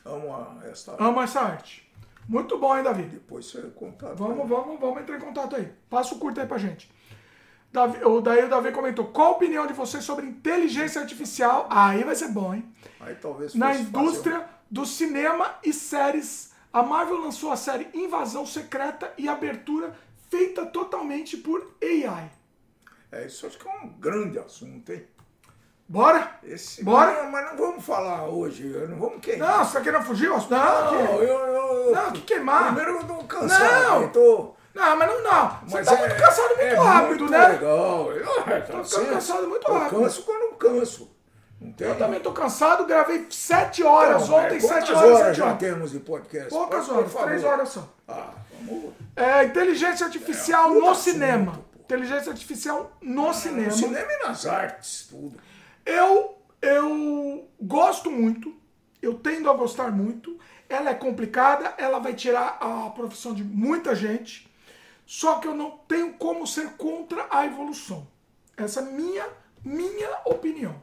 Vamos 0.04 0.32
a 0.32 0.68
essa. 0.70 0.96
Amo 1.04 1.22
essa 1.22 1.42
arte. 1.42 1.87
Muito 2.28 2.58
bom, 2.58 2.76
hein, 2.76 2.84
Davi? 2.84 3.04
Depois 3.04 3.46
você 3.46 3.62
conta. 3.76 4.14
Vamos, 4.14 4.48
vamos, 4.48 4.80
vamos 4.80 5.02
entrar 5.02 5.18
em 5.18 5.22
contato 5.22 5.56
aí. 5.56 5.72
Passa 5.90 6.14
o 6.14 6.20
curta 6.20 6.42
aí 6.42 6.48
pra 6.48 6.58
gente. 6.58 6.92
Davi, 7.72 8.04
o, 8.04 8.22
daí 8.22 8.44
o 8.44 8.50
Davi 8.50 8.72
comentou: 8.72 9.06
qual 9.06 9.30
a 9.30 9.36
opinião 9.36 9.66
de 9.66 9.74
vocês 9.74 10.04
sobre 10.04 10.26
inteligência 10.26 11.02
artificial? 11.02 11.68
Aí 11.70 12.04
vai 12.04 12.16
ser 12.16 12.30
bom, 12.30 12.54
hein? 12.54 12.68
Aí 13.00 13.16
talvez 13.16 13.54
na 13.56 13.68
fosse 13.68 13.86
fazer 13.86 13.90
indústria 13.90 14.50
do 14.70 14.86
cinema 14.86 15.56
e 15.64 15.72
séries. 15.72 16.52
A 16.72 16.84
Marvel 16.84 17.22
lançou 17.22 17.52
a 17.52 17.58
série 17.58 17.88
Invasão 17.94 18.46
Secreta 18.46 19.14
e 19.18 19.28
Abertura, 19.28 19.96
feita 20.30 20.66
totalmente 20.66 21.38
por 21.38 21.76
AI. 21.82 22.30
É, 23.12 23.26
isso 23.26 23.48
acho 23.48 23.58
que 23.58 23.68
é 23.68 23.72
um 23.72 23.88
grande 23.88 24.38
assunto, 24.38 24.92
hein? 24.92 25.08
Bora? 25.90 26.32
Esse, 26.44 26.84
Bora? 26.84 27.24
Mas, 27.24 27.32
mas 27.32 27.46
não 27.52 27.58
vamos 27.58 27.86
falar 27.86 28.28
hoje, 28.28 28.64
não 28.90 28.98
vamos 29.00 29.20
queimar. 29.22 29.58
Não, 29.60 29.66
você 29.66 29.78
tá 29.78 29.82
querendo 29.84 30.04
fugir? 30.04 30.28
Não, 30.30 30.38
Não, 30.38 30.90
que- 30.90 30.96
eu, 31.14 31.24
eu, 31.24 31.92
não, 31.96 32.12
que 32.12 32.22
queimar. 32.22 32.66
Primeiro 32.76 32.98
eu 33.00 33.04
tô 33.06 33.16
cansado. 33.24 33.84
Não. 33.84 34.02
eu 34.02 34.10
tô, 34.10 34.54
Não, 34.74 34.96
mas 34.98 35.10
não, 35.10 35.24
não. 35.24 35.50
Você 35.66 35.78
mas 35.78 35.86
tá 35.88 35.94
é- 35.94 36.00
muito 36.00 36.16
cansado 36.22 36.48
muito 36.50 36.62
é 36.62 36.74
rápido, 36.76 37.08
muito 37.20 37.32
né? 37.32 37.48
legal. 37.48 38.12
Eu, 38.12 38.26
tá 38.44 38.62
ficando 38.62 38.86
certo. 38.86 39.10
cansado 39.12 39.48
muito 39.48 39.68
eu 39.68 39.74
rápido. 39.74 40.02
canso 40.02 40.24
quando 40.24 40.42
eu 40.42 40.52
canso. 40.56 41.12
Não? 41.60 41.74
Eu 41.80 41.96
também 41.98 42.20
tô 42.20 42.32
cansado, 42.34 42.86
gravei 42.86 43.26
sete 43.32 43.82
horas 43.82 44.24
Então, 44.24 44.36
ontem, 44.36 44.58
é, 44.58 44.60
sete 44.60 44.92
horas, 44.92 45.04
horas 45.12 45.20
sete 45.28 45.38
já 45.38 45.46
horas. 45.46 45.58
temos 45.58 45.92
de 45.92 46.00
podcast? 46.02 46.50
Poucas 46.50 46.86
Por 46.86 46.98
horas, 46.98 47.14
três 47.14 47.44
horas 47.44 47.70
só. 47.70 47.88
Ah, 48.08 48.30
vamos. 48.62 48.94
É, 49.16 49.44
inteligência 49.46 50.06
artificial 50.06 50.70
É, 50.70 50.74
no 50.76 50.90
assunto, 50.90 51.04
cinema. 51.14 51.52
pô. 51.54 51.80
Inteligência 51.80 52.32
artificial 52.32 52.92
no 53.02 53.34
cinema. 53.34 53.68
No 53.70 53.74
cinema 53.74 54.08
e 54.12 54.28
nas 54.28 54.46
artes, 54.46 55.08
tudo. 55.10 55.47
Eu, 55.88 56.38
eu 56.62 57.50
gosto 57.62 58.12
muito, 58.12 58.54
eu 59.02 59.14
tendo 59.14 59.50
a 59.50 59.54
gostar 59.54 59.90
muito. 59.90 60.38
Ela 60.68 60.90
é 60.90 60.94
complicada, 60.94 61.74
ela 61.78 61.98
vai 61.98 62.14
tirar 62.14 62.58
a 62.60 62.90
profissão 62.90 63.34
de 63.34 63.42
muita 63.42 63.96
gente. 63.96 64.52
Só 65.06 65.40
que 65.40 65.48
eu 65.48 65.56
não 65.56 65.72
tenho 65.88 66.12
como 66.16 66.46
ser 66.46 66.72
contra 66.72 67.26
a 67.30 67.46
evolução. 67.46 68.06
Essa 68.58 68.82
é 68.82 68.84
minha, 68.84 69.26
minha 69.64 70.10
opinião. 70.26 70.76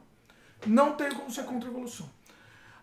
Não 0.65 0.95
tenho 0.95 1.13
como 1.13 1.29
ser 1.29 1.43
contra 1.43 1.69
a 1.69 1.71
evolução. 1.71 2.09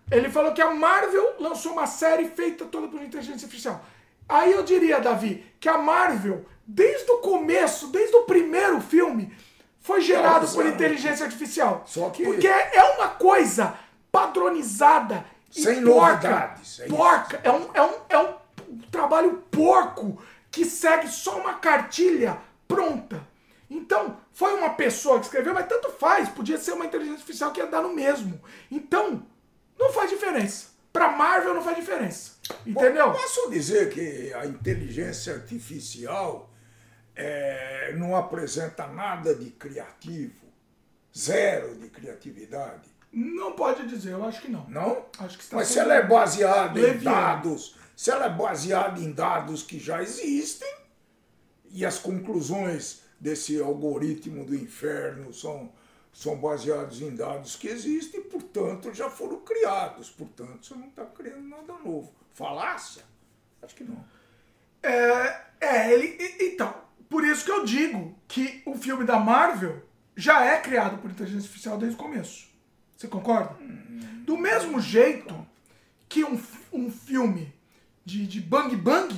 Ele 0.08 0.30
falou 0.30 0.52
que 0.52 0.62
a 0.62 0.72
Marvel 0.72 1.34
lançou 1.40 1.72
uma 1.72 1.88
série 1.88 2.28
feita 2.28 2.66
toda 2.66 2.86
por 2.86 3.02
inteligência 3.02 3.46
artificial. 3.46 3.84
Aí 4.28 4.52
eu 4.52 4.62
diria, 4.62 5.00
Davi, 5.00 5.44
que 5.58 5.68
a 5.68 5.76
Marvel, 5.76 6.46
desde 6.64 7.10
o 7.10 7.18
começo, 7.18 7.88
desde 7.88 8.14
o 8.14 8.22
primeiro 8.22 8.80
filme, 8.80 9.34
foi 9.82 10.00
gerado 10.00 10.46
por 10.48 10.64
inteligência 10.64 11.26
artificial. 11.26 11.82
Só 11.86 12.08
que- 12.10 12.24
Porque 12.24 12.46
é 12.46 12.82
uma 12.96 13.08
coisa 13.08 13.74
padronizada 14.10 15.24
e 15.54 15.62
Sem 15.62 15.84
porca, 15.84 16.12
novidades, 16.30 16.80
é 16.80 16.86
isso. 16.86 16.96
porca. 16.96 17.40
É 17.42 17.50
um, 17.50 17.68
é, 17.74 17.82
um, 17.82 17.94
é 18.08 18.18
um 18.18 18.34
trabalho 18.90 19.42
porco 19.50 20.22
que 20.50 20.64
segue 20.64 21.08
só 21.08 21.38
uma 21.38 21.54
cartilha 21.54 22.38
pronta. 22.66 23.26
Então, 23.68 24.18
foi 24.32 24.52
uma 24.54 24.70
pessoa 24.70 25.18
que 25.18 25.26
escreveu, 25.26 25.54
mas 25.54 25.66
tanto 25.66 25.90
faz, 25.92 26.28
podia 26.28 26.58
ser 26.58 26.72
uma 26.72 26.84
inteligência 26.84 27.16
artificial 27.20 27.50
que 27.52 27.60
ia 27.60 27.66
dar 27.66 27.82
no 27.82 27.92
mesmo. 27.94 28.40
Então, 28.70 29.22
não 29.78 29.90
faz 29.92 30.10
diferença. 30.10 30.66
Pra 30.92 31.10
Marvel 31.10 31.54
não 31.54 31.62
faz 31.62 31.76
diferença. 31.76 32.32
Entendeu? 32.66 33.12
Posso 33.12 33.50
dizer 33.50 33.88
que 33.90 34.32
a 34.34 34.44
inteligência 34.44 35.32
artificial 35.34 36.50
é, 37.14 37.94
não 37.96 38.16
apresenta 38.16 38.86
nada 38.86 39.34
de 39.34 39.50
criativo, 39.50 40.46
zero 41.16 41.74
de 41.76 41.88
criatividade, 41.90 42.88
Não 43.12 43.52
pode 43.52 43.86
dizer, 43.86 44.12
eu 44.12 44.24
acho 44.24 44.40
que 44.40 44.50
não. 44.50 44.64
não? 44.70 45.04
Acho 45.18 45.36
que 45.36 45.44
está 45.44 45.56
Mas 45.56 45.68
se 45.68 45.78
ela 45.78 45.94
é 45.94 46.06
baseada 46.06 46.78
em 46.78 46.82
leviano. 46.82 47.16
dados, 47.16 47.76
se 47.94 48.10
ela 48.10 48.26
é 48.26 48.30
baseada 48.30 48.98
em 49.00 49.12
dados 49.12 49.62
que 49.62 49.78
já 49.78 50.02
existem 50.02 50.72
e 51.70 51.84
as 51.84 51.98
conclusões 51.98 53.02
desse 53.20 53.60
algoritmo 53.60 54.44
do 54.44 54.54
inferno 54.54 55.32
são 55.32 55.70
são 56.14 56.36
baseados 56.36 57.00
em 57.00 57.14
dados 57.14 57.56
que 57.56 57.68
existem, 57.68 58.20
portanto 58.22 58.92
já 58.92 59.08
foram 59.08 59.40
criados, 59.40 60.10
portanto 60.10 60.66
você 60.66 60.74
não 60.74 60.88
está 60.88 61.06
criando 61.06 61.48
nada 61.48 61.72
novo. 61.82 62.12
Falácia? 62.34 63.02
Acho 63.62 63.74
que 63.74 63.84
não. 63.84 64.04
É, 64.82 65.40
é, 65.60 65.92
ele. 65.92 66.18
Então, 66.40 66.74
por 67.12 67.24
isso 67.24 67.44
que 67.44 67.50
eu 67.50 67.62
digo 67.62 68.18
que 68.26 68.62
o 68.64 68.74
filme 68.74 69.04
da 69.04 69.18
Marvel 69.18 69.84
já 70.16 70.44
é 70.46 70.58
criado 70.60 70.96
por 70.96 71.10
inteligência 71.10 71.46
artificial 71.46 71.76
desde 71.76 71.94
o 71.94 71.98
começo. 71.98 72.48
Você 72.96 73.06
concorda? 73.06 73.54
Do 74.24 74.38
mesmo 74.38 74.80
jeito 74.80 75.46
que 76.08 76.24
um, 76.24 76.40
um 76.72 76.90
filme 76.90 77.52
de, 78.02 78.26
de 78.26 78.40
Bang 78.40 78.74
Bang 78.76 79.14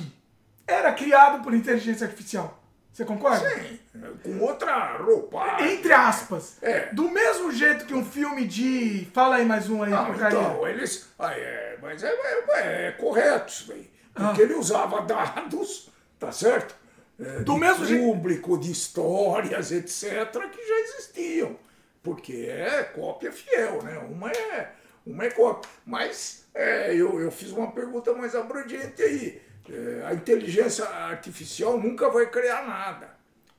era 0.67 0.91
criado 0.91 1.41
por 1.41 1.53
inteligência 1.53 2.05
artificial. 2.05 2.61
Você 2.91 3.05
concorda? 3.05 3.49
Sim, 3.49 3.79
com 4.23 4.39
outra 4.39 4.97
roupagem. 4.97 5.73
Entre 5.73 5.93
aspas. 5.93 6.57
É. 6.61 6.93
Do 6.93 7.09
mesmo 7.09 7.51
jeito 7.51 7.85
que 7.85 7.93
um 7.93 8.05
filme 8.05 8.45
de. 8.45 9.07
Fala 9.13 9.35
aí 9.35 9.45
mais 9.45 9.69
um 9.69 9.83
aí, 9.83 9.91
Não, 9.91 10.05
porcaria. 10.05 10.39
então, 10.39 10.67
eles. 10.67 11.09
Ah, 11.19 11.33
é, 11.33 11.77
mas 11.81 12.03
é, 12.03 12.09
é, 12.09 12.87
é 12.87 12.91
correto 12.91 13.51
isso 13.51 13.71
aí. 13.71 13.89
Porque 14.13 14.41
ele 14.41 14.53
usava 14.53 15.01
dados, 15.01 15.89
tá 16.17 16.31
certo? 16.31 16.75
É, 17.19 17.39
Do 17.39 17.57
mesmo 17.57 17.85
jeito- 17.85 18.03
público, 18.03 18.57
de 18.57 18.71
histórias, 18.71 19.71
etc., 19.71 20.29
que 20.51 20.67
já 20.67 20.79
existiam. 20.81 21.57
Porque 22.03 22.47
é 22.49 22.83
cópia 22.83 23.31
fiel, 23.31 23.81
né? 23.81 23.97
Uma 23.99 24.29
é, 24.31 24.71
uma 25.05 25.25
é 25.25 25.29
cópia. 25.31 25.69
Mas 25.85 26.45
é, 26.53 26.93
eu, 26.93 27.19
eu 27.19 27.31
fiz 27.31 27.51
uma 27.51 27.71
pergunta 27.71 28.13
mais 28.13 28.35
abrangente 28.35 29.01
aí. 29.01 29.41
É, 29.69 30.03
a 30.05 30.13
inteligência 30.13 30.85
artificial 30.85 31.79
nunca 31.79 32.09
vai 32.09 32.29
criar 32.29 32.67
nada. 32.67 33.15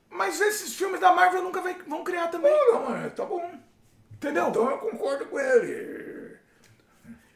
Mas 0.09 0.39
esses 0.39 0.73
filmes 0.75 1.01
da 1.01 1.11
Marvel 1.11 1.41
nunca 1.43 1.59
vai- 1.59 1.75
vão 1.85 2.03
criar 2.03 2.27
também. 2.27 2.53
Não, 2.71 2.95
é, 2.95 3.09
tá 3.09 3.25
bom. 3.25 3.51
Entendeu? 4.13 4.47
Então 4.49 4.69
eu 4.71 4.77
concordo 4.77 5.25
com 5.25 5.37
ele. 5.39 6.37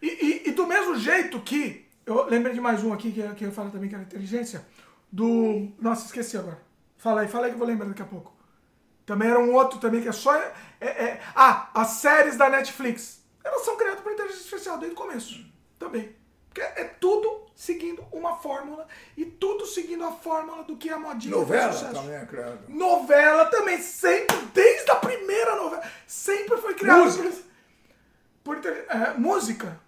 E, 0.01 0.07
e- 0.07 0.49
e 0.49 0.51
do 0.51 0.65
mesmo 0.67 0.95
jeito 0.97 1.39
que. 1.41 1.85
Eu 2.05 2.25
lembrei 2.25 2.53
de 2.53 2.59
mais 2.61 2.83
um 2.83 2.93
aqui 2.93 3.11
que, 3.11 3.21
que 3.35 3.43
eu 3.45 3.51
falo 3.51 3.69
também 3.69 3.89
que 3.89 3.95
era 3.95 4.03
inteligência. 4.03 4.65
Do. 5.11 5.71
Nossa, 5.79 6.05
esqueci 6.05 6.37
agora. 6.37 6.59
Fala 6.97 7.21
aí, 7.21 7.27
fala 7.27 7.45
aí 7.45 7.51
que 7.51 7.55
eu 7.55 7.59
vou 7.59 7.67
lembrar 7.67 7.87
daqui 7.87 8.01
a 8.01 8.05
pouco. 8.05 8.33
Também 9.05 9.29
era 9.29 9.39
um 9.39 9.53
outro 9.53 9.79
também 9.79 10.01
que 10.01 10.07
é 10.07 10.11
só. 10.11 10.33
É, 10.35 10.53
é, 10.79 11.21
ah, 11.35 11.69
as 11.73 11.87
séries 11.89 12.37
da 12.37 12.49
Netflix. 12.49 13.21
Elas 13.43 13.63
são 13.63 13.75
criadas 13.75 14.01
por 14.01 14.11
inteligência 14.11 14.43
artificial 14.43 14.77
desde 14.77 14.95
o 14.95 14.97
começo. 14.97 15.45
Também. 15.79 16.15
Porque 16.47 16.61
é 16.61 16.83
tudo 16.83 17.45
seguindo 17.55 18.05
uma 18.11 18.35
fórmula 18.37 18.87
e 19.15 19.23
tudo 19.25 19.65
seguindo 19.65 20.03
a 20.03 20.11
fórmula 20.11 20.63
do 20.63 20.75
que 20.75 20.89
é 20.89 20.93
a 20.93 20.99
modinha 20.99 21.35
Novela 21.35 21.73
também 21.73 22.15
é 22.15 22.25
criada. 22.25 22.59
Novela 22.67 23.45
também, 23.45 23.81
sempre, 23.81 24.35
desde 24.53 24.91
a 24.91 24.95
primeira 24.95 25.55
novela, 25.55 25.81
sempre 26.05 26.57
foi 26.57 26.73
criada 26.73 27.05
Música. 27.05 27.31
por, 28.43 28.59
por 28.59 28.67
é, 28.67 29.13
música. 29.17 29.79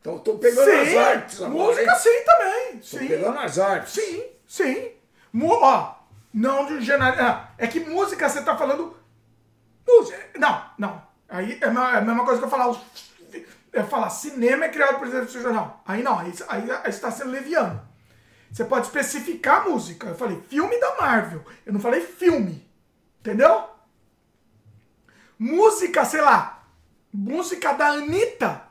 Então 0.00 0.18
tô 0.18 0.38
pegando 0.38 0.70
sim, 0.70 0.76
as 0.76 0.96
artes 0.96 1.42
agora, 1.42 1.64
música 1.64 1.90
hein? 1.90 1.98
sim 1.98 2.24
também. 2.24 2.78
Tô 2.78 2.98
Sim, 2.98 3.08
pegando 3.08 3.38
as 3.38 3.58
artes. 3.58 3.92
sim, 3.92 4.24
sim. 4.46 4.90
Mu 5.32 5.50
ó, 5.52 5.94
não 6.32 6.66
de 6.66 6.80
general. 6.80 7.14
ah, 7.18 7.48
É 7.58 7.66
que 7.66 7.80
música 7.80 8.28
você 8.28 8.42
tá 8.42 8.56
falando. 8.56 8.96
Não, 10.36 10.64
não. 10.78 11.02
Aí 11.28 11.58
é 11.60 11.64
a 11.64 11.70
mesma- 11.70 11.92
é 11.94 11.98
a 11.98 12.00
mesma 12.00 12.24
coisa 12.24 12.40
que 12.40 12.46
eu 12.46 12.50
falar. 12.50 12.74
É 13.72 13.82
falar 13.82 14.08
cinema 14.10 14.66
é 14.66 14.68
criado 14.68 14.98
por 14.98 15.08
inteligência 15.08 15.40
artificial. 15.40 15.82
Aí 15.84 16.02
não, 16.02 16.18
aí, 16.18 16.32
aí, 16.48 16.70
aí 16.84 16.92
você 16.92 17.00
tá 17.00 17.10
sendo 17.10 17.30
leviano. 17.32 17.82
Você 18.52 18.64
pode 18.64 18.86
especificar 18.86 19.62
a 19.62 19.68
música. 19.68 20.06
Eu 20.06 20.14
falei 20.14 20.40
filme 20.48 20.78
da 20.78 20.94
Marvel. 20.96 21.44
Eu 21.66 21.72
não 21.72 21.80
falei 21.80 22.00
filme. 22.00 22.64
Entendeu? 23.18 23.68
Música, 25.38 26.04
sei 26.04 26.20
lá. 26.20 26.62
Música 27.12 27.72
da 27.72 27.88
Anitta. 27.88 28.62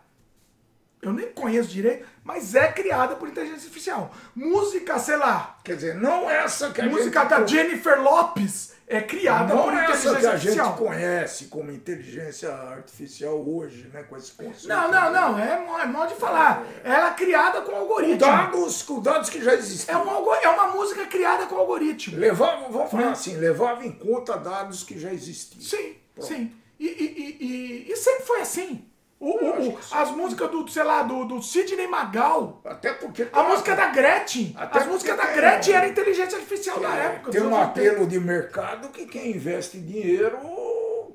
Eu 1.04 1.14
nem 1.14 1.32
conheço 1.34 1.70
direito, 1.70 2.08
mas 2.24 2.56
é 2.56 2.72
criada 2.72 3.16
por 3.16 3.28
inteligência 3.28 3.64
artificial. 3.66 4.12
Música, 4.34 4.98
sei 5.00 5.18
lá. 5.18 5.58
Quer 5.64 5.76
dizer, 5.76 5.96
não 5.96 6.30
essa 6.30 6.72
que 6.72 6.82
a 6.82 6.86
música 6.86 7.20
gente... 7.22 7.30
da 7.30 7.46
Jennifer 7.46 8.02
Lopes 8.02 8.74
é 8.88 9.02
criada 9.02 9.54
Não 9.54 9.64
por 9.64 9.74
essa 9.74 10.10
inteligência 10.10 10.20
que 10.22 10.28
a 10.28 10.38
gente 10.66 10.78
conhece 10.78 11.46
como 11.46 11.72
inteligência 11.72 12.54
artificial 12.54 13.36
hoje, 13.48 13.90
né? 13.94 14.04
Com 14.04 14.16
esse 14.18 14.32
conceito. 14.34 14.68
Não, 14.68 14.92
não, 14.92 15.12
não. 15.12 15.40
É, 15.40 15.66
é 15.82 15.86
modo 15.86 16.10
de 16.14 16.20
falar. 16.20 16.64
Ela 16.84 17.10
é 17.10 17.14
criada 17.14 17.62
com 17.62 17.76
algoritmo. 17.76 18.18
Dados, 18.18 18.82
com 18.84 19.00
dados 19.02 19.30
que 19.30 19.42
já 19.44 19.52
É, 19.52 19.56
existiam. 19.56 20.06
um 20.06 20.10
algo- 20.10 20.34
é 20.36 20.48
uma 20.50 20.68
música 20.68 21.06
criada 21.08 21.46
com 21.48 21.56
algoritmo. 21.56 22.18
Levava, 22.18 22.68
vamos 22.70 22.92
falar 22.92 23.08
Hum. 23.08 23.12
assim, 23.12 23.36
levava 23.38 23.86
em 23.86 23.92
conta 23.92 24.38
dados 24.38 24.84
que 24.84 25.00
já 25.00 25.12
existiam. 25.14 25.62
Sim, 25.62 25.96
Pronto. 26.14 26.28
sim. 26.28 26.52
E, 26.80 26.86
e, 26.88 26.90
e, 26.90 27.46
e- 27.90 27.92
e 27.92 27.96
sempre 27.98 28.24
foi 28.26 28.42
assim. 28.42 28.86
O- 29.26 29.46
o- 29.46 29.70
o- 29.78 29.82
sim. 29.82 29.96
as 29.96 30.12
músicas 30.12 30.50
do, 30.52 30.68
sei 30.68 30.84
lá, 30.84 31.02
do, 31.04 31.24
do 31.26 31.42
Sidney 31.42 31.88
Magal. 31.88 32.60
Até 32.66 32.92
porque... 32.94 33.28
A 33.32 33.44
música 33.44 33.74
da 33.76 33.86
Gretchen. 33.88 34.54
As 34.58 34.86
músicas 34.86 35.16
da 35.16 35.26
Gretchen 35.28 35.76
era 35.76 35.88
inteligência 35.88 36.38
artificial 36.38 36.80
da 36.80 36.98
É, 36.98 37.06
época. 37.06 37.32
Tem 37.32 37.42
um 37.42 37.46
anos 37.48 37.60
80. 37.70 37.80
apelo 37.90 38.08
de 38.08 38.20
mercado 38.20 38.90
que 38.90 39.06
quem 39.06 39.32
investe 39.32 39.78
dinheiro 39.80 40.38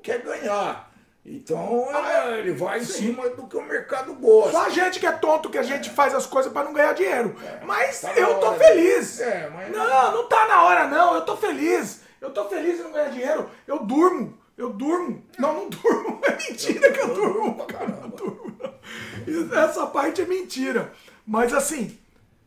quer 0.01 0.21
ganhar. 0.23 0.89
Então 1.23 1.87
é, 1.93 2.39
ele 2.39 2.53
vai 2.53 2.79
em 2.79 2.83
cima 2.83 3.29
do 3.29 3.45
que 3.45 3.55
o 3.57 3.61
mercado 3.61 4.15
gosta. 4.15 4.51
Só 4.51 4.65
a 4.65 4.69
gente 4.69 4.99
que 4.99 5.05
é 5.05 5.11
tonto 5.11 5.49
que 5.49 5.57
a 5.59 5.63
gente 5.63 5.89
faz 5.91 6.15
as 6.15 6.25
coisas 6.25 6.51
pra 6.51 6.63
não 6.63 6.73
ganhar 6.73 6.93
dinheiro. 6.93 7.35
Mas 7.63 8.01
tá 8.01 8.13
eu 8.15 8.39
tô 8.39 8.53
feliz. 8.53 9.19
É, 9.19 9.47
mas- 9.53 9.71
Não, 9.71 10.11
não 10.13 10.27
tá 10.27 10.47
na 10.47 10.63
hora, 10.63 10.87
não. 10.87 11.13
Eu 11.13 11.21
tô 11.25 11.37
feliz. 11.37 12.01
Eu 12.19 12.31
tô 12.31 12.45
feliz 12.49 12.79
em 12.79 12.83
não 12.83 12.91
ganhar 12.91 13.09
dinheiro. 13.11 13.49
Eu 13.67 13.79
durmo. 13.79 14.38
Eu 14.59 14.73
durmo. 14.73 15.23
Não, 15.37 15.53
não 15.53 15.69
durmo. 15.69 16.19
É 16.29 16.51
mentira 16.51 16.91
que 16.91 16.99
eu 16.99 17.13
durmo. 17.13 17.65
cara. 17.65 17.87
Não 17.87 18.09
durmo, 18.09 18.57
não. 18.59 19.57
Essa 19.63 19.87
parte 19.87 20.21
é 20.21 20.25
mentira. 20.25 20.93
Mas 21.25 21.53
assim. 21.53 21.97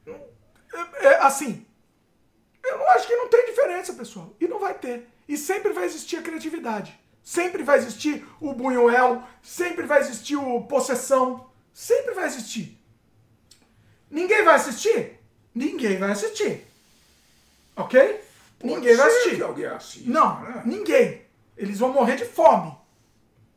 é- 0.07 1.07
é 1.07 1.15
assim. 1.23 1.67
Eu 2.65 2.79
não 2.79 2.89
acho 2.91 3.07
que 3.07 3.17
não 3.17 3.29
tem 3.29 3.47
diferença, 3.47 3.93
pessoal. 3.95 4.35
E 4.41 4.47
não 4.47 4.59
vai 4.59 4.75
ter. 4.75 5.09
E 5.29 5.37
sempre 5.37 5.73
vai 5.73 5.85
existir 5.85 6.17
a 6.17 6.23
criatividade. 6.23 6.99
Sempre 7.23 7.63
vai 7.63 7.79
existir 7.79 8.27
o 8.41 8.53
Buñuel. 8.53 9.23
Sempre 9.43 9.87
vai 9.87 10.01
existir 10.01 10.37
o 10.37 10.63
Possessão. 10.63 11.51
Sempre 11.73 12.13
vai 12.15 12.27
existir. 12.27 12.79
Ninguém 14.11 14.45
vai 14.45 14.57
assistir? 14.57 15.19
Ninguém 15.55 15.99
vai 15.99 16.11
assistir. 16.13 16.67
Ok? 17.77 18.01
Pode 18.59 18.75
ninguém 18.75 18.97
vai 18.97 19.07
assistir. 19.09 19.37
que 19.37 19.43
alguém 19.43 19.67
assista, 19.67 20.11
Não, 20.11 20.41
né? 20.43 20.63
ninguém. 20.67 21.23
Eles 21.57 21.79
vão 21.79 21.93
morrer 21.93 22.17
de 22.17 22.25
fome. 22.25 22.77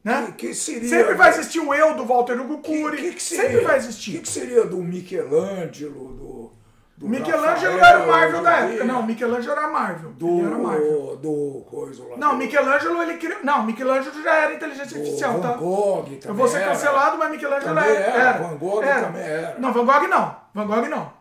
Né? 0.04 0.34
Que- 0.38 0.48
que 0.50 0.54
seria- 0.54 0.88
Sempre 0.88 1.14
vai 1.16 1.30
existir 1.30 1.60
o 1.60 1.74
eu 1.74 1.96
do 1.96 2.06
Walter 2.06 2.40
Hugo 2.40 2.60
Cury. 2.60 2.98
que 2.98 3.14
que? 3.14 3.24
Sempre 3.24 3.62
vai 3.62 3.64
O 3.78 3.82
que, 3.82 3.88
existir. 3.88 4.26
seria 4.28 4.66
do 4.66 4.78
Michelangelo, 4.78 6.14
do. 6.14 6.54
do 6.98 7.10
Michelangelo 7.10 7.74
Rafael, 7.78 7.96
era 7.96 8.04
o 8.04 8.08
Marvel 8.08 8.44
da 8.44 8.62
do- 8.62 8.68
época. 8.70 8.84
Não, 8.86 9.04
Michelangelo 9.04 9.52
era 9.58 9.68
Marvel. 9.68 10.14
Ele 10.22 10.46
era 10.46 10.58
Marvel. 10.60 11.16
Do. 11.16 11.16
Do. 11.16 11.66
Coisa 11.70 12.04
lá. 12.08 12.18
Não, 12.18 12.32
do- 12.32 12.38
Michelangelo 12.38 13.02
ele 13.02 13.18
criou. 13.18 13.40
Não, 13.44 13.64
Michelangelo 13.66 14.22
já 14.24 14.34
era 14.36 14.54
inteligência 14.54 14.96
do 14.96 15.02
artificial, 15.02 15.34
Van 15.34 15.42
tá? 15.42 15.54
Gogh 15.58 16.04
também. 16.04 16.20
Eu 16.26 16.34
vou 16.36 16.48
ser 16.48 16.58
era. 16.58 16.72
cancelado, 16.72 17.18
mas 17.18 17.32
Michelangelo 17.32 17.80
era. 17.80 17.90
era, 17.92 18.32
Van 18.38 18.58
Gogh 18.58 18.82
também 18.84 19.22
era. 19.24 19.56
Não, 19.60 19.74
Van 19.74 19.86
Gogh 19.86 20.08
não. 20.08 20.36
Van 20.54 20.68
Gogh 20.68 20.88
não. 20.90 21.14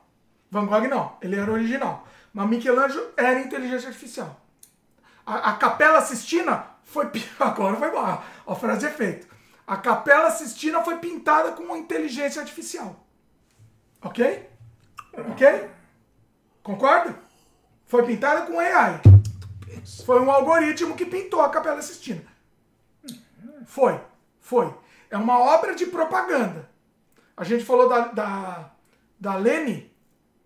Van 0.51 0.67
Gogh 0.67 0.89
não. 0.89 1.13
Ele 1.23 1.37
era 1.37 1.51
original. 1.51 2.05
Mas 2.35 2.49
Michelangelo 2.51 3.07
era 3.17 3.41
inteligência 3.41 3.89
artificial. 3.89 4.41
A, 5.27 5.51
a 5.51 5.57
Capela 5.57 6.01
Sistina 6.01 6.67
foi. 6.85 7.11
Agora 7.41 7.77
foi 7.77 7.91
boa. 7.91 8.23
A 8.47 8.55
frase 8.55 8.81
de 8.81 8.87
efeito. 8.87 9.27
A 9.67 9.77
Capela 9.77 10.31
Sistina 10.31 10.83
foi 10.83 10.99
pintada 10.99 11.53
com 11.53 11.77
inteligência 11.77 12.41
artificial. 12.41 12.97
Ok? 14.03 14.49
Ok? 15.31 15.71
Concorda? 16.63 17.19
Foi 17.87 18.05
pintada 18.05 18.43
com 18.43 18.59
AI. 18.59 19.01
Foi 20.05 20.21
um 20.21 20.31
algoritmo 20.31 20.95
que 20.95 21.07
pintou 21.07 21.41
a 21.41 21.49
Capela 21.49 21.81
Sistina. 21.81 22.23
Foi, 23.67 24.01
foi. 24.41 24.73
É 25.11 25.17
uma 25.17 25.39
obra 25.39 25.75
de 25.75 25.87
propaganda. 25.87 26.69
A 27.37 27.45
gente 27.45 27.65
falou 27.65 27.89
da, 27.89 28.09
da, 28.09 28.71
da 29.19 29.37
Lene, 29.37 29.93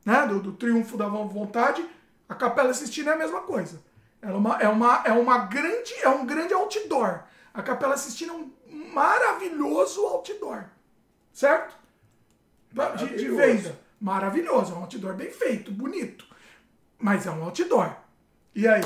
né? 0.04 0.26
Do, 0.26 0.40
do 0.40 0.52
Triunfo 0.52 0.96
da 0.96 1.08
Vontade. 1.08 1.84
A 2.28 2.34
Capela 2.34 2.72
Sistina 2.72 3.10
é 3.10 3.14
a 3.14 3.18
mesma 3.18 3.40
coisa. 3.42 3.82
Ela 4.20 4.32
é 4.32 4.36
uma, 4.36 4.58
é 4.58 4.68
uma, 4.68 5.02
é 5.04 5.12
uma 5.12 5.38
grande, 5.38 5.94
é 6.02 6.08
um 6.08 6.26
grande 6.26 6.52
outdoor. 6.52 7.20
A 7.54 7.62
Capela 7.62 7.96
Sistina 7.96 8.32
é 8.32 8.36
um 8.36 8.50
maravilhoso 8.92 10.04
outdoor. 10.06 10.64
Certo? 11.32 11.76
De, 12.96 13.16
de 13.16 13.28
venda. 13.28 13.78
Maravilhoso. 14.00 14.72
É 14.72 14.76
um 14.76 14.80
outdoor 14.80 15.14
bem 15.14 15.30
feito, 15.30 15.70
bonito. 15.70 16.24
Mas 16.98 17.26
é 17.26 17.30
um 17.30 17.44
outdoor. 17.44 17.94
E 18.54 18.66
aí? 18.66 18.82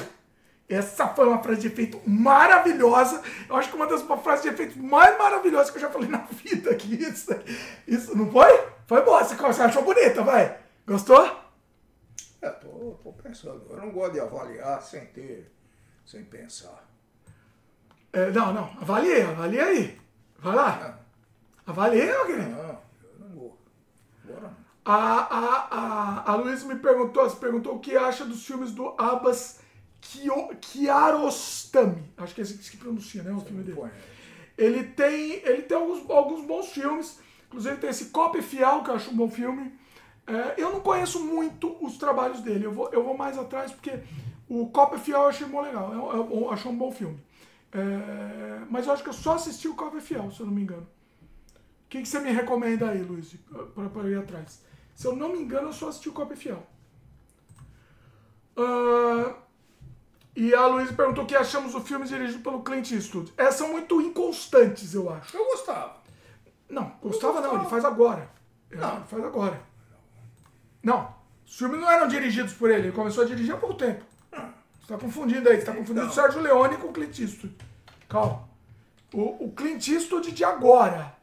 Essa 0.69 1.09
foi 1.09 1.27
uma 1.28 1.43
frase 1.43 1.61
de 1.62 1.67
efeito 1.67 2.01
maravilhosa. 2.07 3.23
Eu 3.49 3.57
acho 3.57 3.69
que 3.69 3.77
uma 3.77 3.86
das 3.86 4.02
frases 4.23 4.43
de 4.43 4.49
efeito 4.49 4.78
mais 4.78 5.19
maravilhosas 5.19 5.70
que 5.70 5.77
eu 5.77 5.83
já 5.83 5.91
falei 5.91 6.09
na 6.09 6.19
vida 6.19 6.70
aqui. 6.70 6.94
Isso, 6.94 7.31
isso 7.86 8.17
não 8.17 8.31
foi? 8.31 8.59
Foi 8.86 9.02
boa. 9.02 9.23
Você 9.23 9.62
achou 9.62 9.83
bonita, 9.83 10.23
vai? 10.23 10.59
Gostou? 10.86 11.41
É, 12.42 12.50
tô, 12.50 12.98
tô 13.02 13.12
pensando. 13.12 13.64
Eu 13.70 13.76
não 13.76 13.90
gosto 13.92 14.14
de 14.14 14.20
avaliar 14.20 14.82
sem 14.82 15.06
ter. 15.06 15.50
sem 16.04 16.24
pensar. 16.24 16.88
É, 18.12 18.30
não, 18.30 18.52
não. 18.52 18.64
Avalie, 18.80 19.22
avalie 19.22 19.60
aí. 19.60 20.00
Vai 20.38 20.54
lá. 20.56 20.98
Avalie, 21.66 22.04
meu 22.04 22.26
querido. 22.26 22.50
Não, 22.50 22.58
eu 23.04 23.18
não 23.20 23.28
vou. 23.36 23.58
Agora 24.24 24.40
não. 24.40 24.62
A, 24.84 24.94
a, 24.96 25.68
a, 25.70 26.32
a 26.32 26.34
Luiz 26.36 26.64
me 26.64 26.74
perguntou, 26.74 27.30
se 27.30 27.36
perguntou 27.36 27.76
o 27.76 27.78
que 27.80 27.96
acha 27.96 28.24
dos 28.24 28.44
filmes 28.44 28.72
do 28.72 28.88
Abbas 28.98 29.60
Kio- 30.00 30.50
Kiarostami. 30.60 32.12
Acho 32.16 32.34
que 32.34 32.40
é 32.40 32.44
assim 32.44 32.56
que 32.56 32.64
se 32.64 32.76
pronuncia, 32.76 33.22
né? 33.22 33.30
O 33.32 33.40
filme 33.40 33.62
dele. 33.62 33.80
Ele 34.58 34.84
tem, 34.84 35.34
ele 35.44 35.62
tem 35.62 35.76
alguns, 35.76 36.10
alguns 36.10 36.44
bons 36.44 36.68
filmes. 36.72 37.20
Inclusive 37.46 37.76
tem 37.76 37.90
esse 37.90 38.06
Copy 38.06 38.42
Fiel, 38.42 38.82
que 38.82 38.90
eu 38.90 38.94
acho 38.96 39.10
um 39.10 39.16
bom 39.16 39.30
filme. 39.30 39.78
É, 40.26 40.55
eu 40.57 40.73
não 40.73 40.81
conheço 40.81 41.20
muito 41.20 41.76
os 41.84 41.99
trabalhos 41.99 42.41
dele. 42.41 42.67
Eu 42.67 42.73
vou, 42.73 42.89
eu 42.92 43.02
vou 43.02 43.17
mais 43.17 43.39
atrás 43.39 43.73
porque 43.73 44.01
o 44.49 44.68
Copy 44.68 44.99
Fiel 44.99 45.23
eu 45.23 45.28
achei 45.28 45.47
bom 45.47 45.60
legal. 45.60 45.92
Eu, 45.92 46.12
eu, 46.12 46.41
eu 46.41 46.51
acho 46.51 46.68
um 46.68 46.76
bom 46.76 46.92
filme. 46.92 47.18
É, 47.73 48.65
mas 48.70 48.86
eu 48.86 48.92
acho 48.92 49.02
que 49.02 49.09
eu 49.09 49.15
só 49.15 49.34
assisti 49.34 49.68
o 49.68 49.75
Copy 49.75 50.01
Fiel, 50.01 50.31
se 50.31 50.41
eu 50.41 50.47
não 50.47 50.52
me 50.52 50.62
engano. 50.62 50.86
O 51.86 51.89
que, 51.89 52.02
que 52.02 52.09
você 52.09 52.20
me 52.20 52.31
recomenda 52.31 52.91
aí, 52.91 53.02
Luiz, 53.02 53.34
eu 53.55 54.10
ir 54.10 54.18
atrás? 54.18 54.62
Se 54.94 55.07
eu 55.07 55.17
não 55.17 55.31
me 55.31 55.39
engano, 55.39 55.68
eu 55.68 55.73
só 55.73 55.89
assisti 55.89 56.09
o 56.09 56.12
Copy 56.12 56.36
Fiel. 56.36 56.62
Ah, 58.57 59.34
e 60.34 60.55
a 60.55 60.67
Luísa 60.67 60.94
perguntou 60.94 61.25
o 61.25 61.26
que 61.26 61.36
achamos 61.36 61.73
do 61.73 61.81
filme 61.81 62.07
dirigido 62.07 62.42
pelo 62.42 62.62
Clint 62.62 62.91
Eastwood. 62.92 63.33
É, 63.36 63.51
são 63.51 63.70
muito 63.70 64.01
inconstantes, 64.01 64.94
eu 64.94 65.10
acho. 65.10 65.36
Eu 65.36 65.44
gostava. 65.44 65.97
Não, 66.68 66.91
gostava 67.02 67.34
não, 67.34 67.42
gostava. 67.42 67.62
ele 67.62 67.70
faz 67.70 67.84
agora. 67.84 68.31
É, 68.70 68.76
Não. 68.76 68.97
Ele 68.97 69.05
faz 69.05 69.25
agora. 69.25 69.72
Não, 70.83 71.15
os 71.47 71.57
filmes 71.57 71.81
não 71.81 71.91
eram 71.91 72.09
dirigidos 72.09 72.52
por 72.55 72.70
ele, 72.70 72.89
ele 72.89 72.93
começou 72.93 73.25
a 73.25 73.27
dirigir 73.27 73.55
há 73.55 73.59
pouco 73.59 73.75
tempo. 73.75 74.05
Você 74.31 74.89
tá 74.89 74.99
confundindo 74.99 75.49
aí, 75.49 75.57
você 75.57 75.67
tá 75.67 75.73
confundindo 75.73 76.02
o 76.02 76.07
Não. 76.07 76.12
Sérgio 76.12 76.41
Leone 76.41 76.77
com 76.77 76.89
o 76.89 76.93
Clint 76.93 77.19
Eastwood. 77.19 77.57
Calma. 78.09 78.49
O, 79.12 79.47
o 79.47 79.52
Clint 79.52 79.86
Eastwood 79.89 80.33
de 80.33 80.44
agora. 80.44 81.17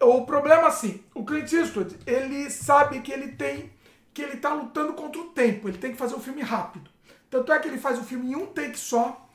O 0.00 0.26
problema 0.26 0.62
é 0.62 0.66
assim, 0.66 1.04
o 1.14 1.24
Clint 1.24 1.52
Eastwood, 1.52 1.96
ele 2.06 2.50
sabe 2.50 3.00
que 3.00 3.12
ele 3.12 3.28
tem 3.32 3.72
que 4.12 4.22
ele 4.22 4.36
tá 4.36 4.52
lutando 4.52 4.92
contra 4.92 5.20
o 5.20 5.30
tempo, 5.30 5.68
ele 5.68 5.78
tem 5.78 5.92
que 5.92 5.96
fazer 5.96 6.14
um 6.14 6.20
filme 6.20 6.42
rápido. 6.42 6.90
Tanto 7.30 7.52
é 7.52 7.58
que 7.58 7.68
ele 7.68 7.78
faz 7.78 7.98
o 7.98 8.04
filme 8.04 8.32
em 8.32 8.36
um 8.36 8.46
take 8.46 8.78
só. 8.78 9.26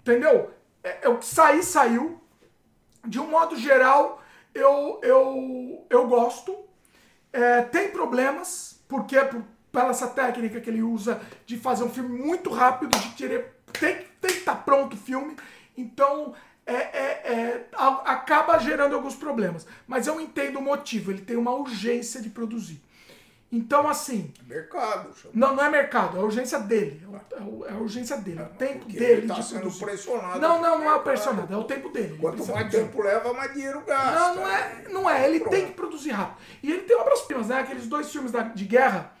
Entendeu? 0.00 0.50
É, 0.82 1.06
é 1.06 1.08
o 1.08 1.18
que 1.18 1.26
sair, 1.26 1.62
saiu. 1.62 2.20
De 3.06 3.20
um 3.20 3.28
modo 3.28 3.56
geral, 3.56 4.20
eu, 4.52 5.00
eu, 5.02 5.86
eu 5.88 6.08
gosto. 6.08 6.67
É, 7.32 7.62
tem 7.62 7.90
problemas, 7.90 8.80
porque 8.88 9.18
por, 9.20 9.44
pela 9.70 9.90
essa 9.90 10.08
técnica 10.08 10.60
que 10.60 10.70
ele 10.70 10.82
usa 10.82 11.20
de 11.46 11.56
fazer 11.56 11.84
um 11.84 11.90
filme 11.90 12.18
muito 12.18 12.50
rápido, 12.50 12.98
de 12.98 13.10
querer. 13.10 13.60
Tem, 13.78 13.96
tem 14.20 14.30
que 14.32 14.38
estar 14.38 14.56
tá 14.56 14.62
pronto 14.62 14.94
o 14.94 14.98
filme. 14.98 15.36
Então, 15.76 16.34
é, 16.66 16.74
é, 16.74 17.32
é, 17.32 17.68
acaba 18.04 18.58
gerando 18.58 18.94
alguns 18.94 19.14
problemas. 19.14 19.66
Mas 19.86 20.06
eu 20.06 20.20
entendo 20.20 20.58
o 20.58 20.62
motivo, 20.62 21.10
ele 21.10 21.22
tem 21.22 21.36
uma 21.36 21.52
urgência 21.52 22.20
de 22.20 22.28
produzir. 22.28 22.82
Então, 23.50 23.88
assim. 23.88 24.32
Mercado. 24.46 25.14
Chama. 25.16 25.32
Não, 25.34 25.56
não 25.56 25.64
é 25.64 25.70
mercado, 25.70 26.18
é 26.18 26.20
a 26.20 26.22
urgência 26.22 26.58
dele. 26.60 27.02
É, 27.32 27.70
é 27.70 27.72
a 27.72 27.76
urgência 27.78 28.16
dele, 28.18 28.40
é, 28.40 28.42
o 28.42 28.48
tempo 28.48 28.84
dele. 28.84 29.04
Ele 29.04 29.26
tá 29.26 29.42
sendo 29.42 29.70
pressionado. 29.72 30.38
Não, 30.38 30.60
não, 30.60 30.78
não 30.78 30.90
é 30.90 30.94
o 30.94 31.02
pressionado, 31.02 31.52
é 31.52 31.56
o 31.56 31.64
tempo 31.64 31.88
dele. 31.88 32.18
Quanto 32.18 32.46
mais 32.46 32.70
tempo 32.70 33.02
leva, 33.02 33.32
mais 33.32 33.52
dinheiro 33.54 33.82
gasta. 33.86 34.18
Não, 34.18 34.34
não 34.34 34.50
é. 34.50 34.88
Não 34.90 35.10
é. 35.10 35.26
Ele 35.26 35.40
Pronto. 35.40 35.52
tem 35.52 35.66
que 35.66 35.72
produzir 35.72 36.10
rápido. 36.10 36.38
E 36.62 36.70
ele 36.70 36.82
tem 36.82 36.96
obras-primas, 36.96 37.48
né? 37.48 37.60
Aqueles 37.60 37.86
dois 37.86 38.10
filmes 38.12 38.32
de 38.54 38.64
guerra, 38.66 39.12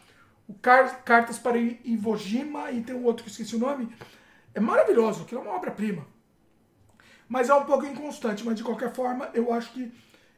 o 0.46 0.52
Car 0.54 1.02
Cartas 1.04 1.38
para 1.38 1.56
Iwo 1.56 2.16
Jima 2.16 2.70
e 2.70 2.82
tem 2.82 2.94
um 2.94 3.04
outro 3.04 3.24
que 3.24 3.30
eu 3.30 3.32
esqueci 3.32 3.56
o 3.56 3.58
nome. 3.58 3.90
É 4.54 4.60
maravilhoso, 4.60 5.22
aquilo 5.22 5.40
é 5.40 5.44
uma 5.44 5.54
obra-prima. 5.54 6.06
Mas 7.26 7.48
é 7.48 7.54
um 7.54 7.64
pouco 7.64 7.86
inconstante, 7.86 8.44
mas 8.44 8.56
de 8.56 8.62
qualquer 8.62 8.92
forma, 8.94 9.30
eu 9.32 9.52
acho 9.52 9.72
que 9.72 9.92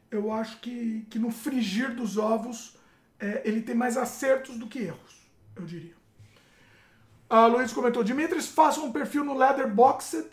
eu 0.09 0.31
acho 0.31 0.59
que, 0.59 1.07
que 1.09 1.17
no 1.17 1.31
frigir 1.31 1.95
dos 1.95 2.17
ovos 2.17 2.77
é, 3.21 3.41
ele 3.45 3.61
tem 3.61 3.75
mais 3.75 3.95
acertos 3.97 4.57
do 4.57 4.67
que 4.67 4.79
erros, 4.79 5.29
eu 5.55 5.63
diria. 5.63 5.93
A 7.29 7.45
Luiz 7.45 7.71
comentou: 7.71 8.03
Dimitris, 8.03 8.47
faça 8.47 8.81
um 8.81 8.91
perfil 8.91 9.23
no 9.23 9.37
Leatherboxed, 9.37 10.25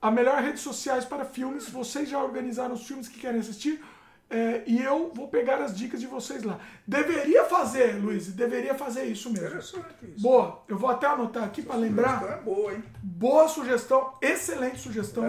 a 0.00 0.10
melhor 0.10 0.40
rede 0.42 0.60
sociais 0.60 1.04
para 1.04 1.24
filmes. 1.24 1.68
Vocês 1.68 2.08
já 2.08 2.22
organizaram 2.22 2.74
os 2.74 2.86
filmes 2.86 3.08
que 3.08 3.18
querem 3.18 3.40
assistir? 3.40 3.82
É, 4.28 4.64
e 4.66 4.82
eu 4.82 5.12
vou 5.14 5.28
pegar 5.28 5.62
as 5.62 5.76
dicas 5.76 6.00
de 6.00 6.06
vocês 6.06 6.42
lá. 6.42 6.58
Deveria 6.86 7.44
fazer, 7.44 7.94
Luiz, 7.94 8.26
deveria 8.28 8.74
fazer 8.74 9.04
isso 9.04 9.32
mesmo. 9.32 9.58
Isso. 9.58 9.84
Boa, 10.18 10.64
eu 10.68 10.76
vou 10.76 10.90
até 10.90 11.06
anotar 11.06 11.44
aqui 11.44 11.62
para 11.62 11.76
lembrar. 11.76 12.22
É 12.24 12.36
boa, 12.42 12.74
hein? 12.74 12.82
Boa 13.02 13.48
sugestão, 13.48 14.12
excelente 14.20 14.80
sugestão. 14.80 15.24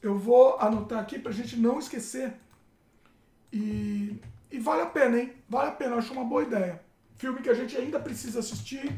Eu 0.00 0.16
vou 0.16 0.56
anotar 0.58 1.00
aqui 1.00 1.18
para 1.18 1.32
a 1.32 1.34
gente 1.34 1.56
não 1.56 1.78
esquecer. 1.78 2.32
E 3.52 4.20
e 4.50 4.58
vale 4.58 4.82
a 4.82 4.86
pena, 4.86 5.18
hein? 5.18 5.32
Vale 5.48 5.68
a 5.68 5.72
pena, 5.72 5.96
acho 5.96 6.12
uma 6.12 6.24
boa 6.24 6.42
ideia. 6.42 6.80
Filme 7.16 7.40
que 7.40 7.50
a 7.50 7.54
gente 7.54 7.76
ainda 7.76 7.98
precisa 7.98 8.40
assistir. 8.40 8.92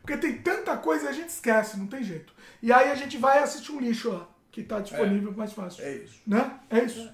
Porque 0.00 0.16
tem 0.16 0.38
tanta 0.38 0.76
coisa 0.76 1.04
e 1.04 1.08
a 1.08 1.12
gente 1.12 1.28
esquece, 1.28 1.78
não 1.78 1.86
tem 1.86 2.02
jeito. 2.02 2.32
E 2.62 2.72
aí 2.72 2.90
a 2.90 2.94
gente 2.94 3.16
vai 3.18 3.38
assistir 3.38 3.72
um 3.72 3.80
lixo 3.80 4.10
lá, 4.10 4.28
que 4.50 4.62
está 4.62 4.80
disponível 4.80 5.32
é, 5.32 5.36
mais 5.36 5.52
fácil. 5.52 5.84
É 5.84 5.92
isso. 5.96 6.20
Né? 6.26 6.58
É 6.70 6.78
isso. 6.80 7.10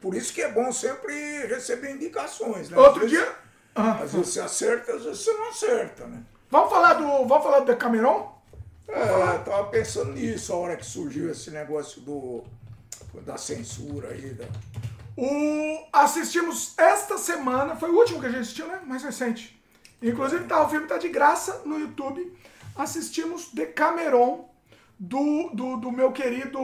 Por 0.00 0.14
isso 0.14 0.32
que 0.32 0.42
é 0.42 0.50
bom 0.50 0.72
sempre 0.72 1.46
receber 1.46 1.90
indicações, 1.90 2.70
né? 2.70 2.76
Outro 2.76 3.08
dia. 3.08 3.36
Ah, 3.74 4.00
às 4.02 4.12
vezes 4.12 4.28
você 4.28 4.40
acerta, 4.40 4.94
às 4.94 5.04
vezes 5.04 5.22
você 5.22 5.32
não 5.32 5.48
acerta, 5.48 6.06
né? 6.06 6.22
Vamos 6.50 6.70
falar 6.70 6.94
do. 6.94 7.06
Vamos 7.26 7.42
falar 7.42 7.60
do 7.60 7.66
Decameron? 7.66 8.32
É, 8.88 9.36
eu 9.36 9.44
tava 9.44 9.64
pensando 9.68 10.12
nisso 10.12 10.52
a 10.52 10.56
hora 10.56 10.76
que 10.76 10.84
surgiu 10.84 11.30
esse 11.30 11.50
negócio 11.50 12.02
do 12.02 12.44
da 13.24 13.36
censura 13.36 14.08
aí. 14.08 14.34
Da... 14.34 14.44
O, 15.16 15.86
assistimos 15.92 16.74
esta 16.78 17.18
semana, 17.18 17.76
foi 17.76 17.90
o 17.90 17.98
último 17.98 18.20
que 18.20 18.26
a 18.26 18.30
gente 18.30 18.40
assistiu, 18.40 18.66
né? 18.66 18.80
Mais 18.86 19.02
recente. 19.02 19.60
Inclusive, 20.02 20.44
tá, 20.44 20.62
o 20.62 20.68
filme 20.68 20.86
tá 20.86 20.98
de 20.98 21.08
graça 21.08 21.62
no 21.64 21.78
YouTube. 21.78 22.32
Assistimos 22.74 23.50
Decameron, 23.52 24.48
do, 24.98 25.50
do, 25.52 25.76
do 25.76 25.92
meu 25.92 26.12
querido. 26.12 26.58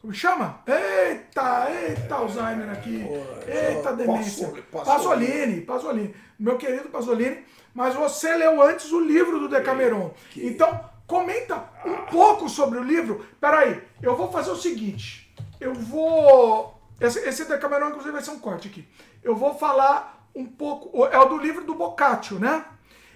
Como 0.00 0.14
chama? 0.14 0.62
Eita, 0.66 1.68
eita 1.70 2.14
Alzheimer 2.14 2.70
aqui. 2.70 3.06
Eita 3.46 3.92
demência. 3.92 4.52
Pasolini, 4.70 5.60
Pasolini. 5.62 6.14
Meu 6.38 6.56
querido 6.56 6.88
Pasolini. 6.88 7.44
Mas 7.74 7.94
você 7.94 8.36
leu 8.36 8.62
antes 8.62 8.90
o 8.92 9.00
livro 9.00 9.38
do 9.38 9.48
Decameron. 9.48 10.12
Então, 10.36 10.88
comenta 11.06 11.64
um 11.84 12.06
pouco 12.10 12.48
sobre 12.48 12.78
o 12.78 12.82
livro. 12.82 13.24
Peraí, 13.40 13.82
eu 14.02 14.16
vou 14.16 14.30
fazer 14.30 14.50
o 14.50 14.56
seguinte. 14.56 15.34
Eu 15.60 15.74
vou 15.74 16.79
esse, 17.00 17.18
esse 17.20 17.44
Decameron, 17.46 17.88
inclusive, 17.88 18.12
vai 18.12 18.22
ser 18.22 18.30
um 18.30 18.38
corte 18.38 18.68
aqui. 18.68 18.86
Eu 19.22 19.34
vou 19.34 19.54
falar 19.54 20.28
um 20.34 20.46
pouco. 20.46 21.06
É 21.06 21.18
o 21.18 21.24
do 21.24 21.38
livro 21.38 21.64
do 21.64 21.74
Boccaccio, 21.74 22.38
né? 22.38 22.64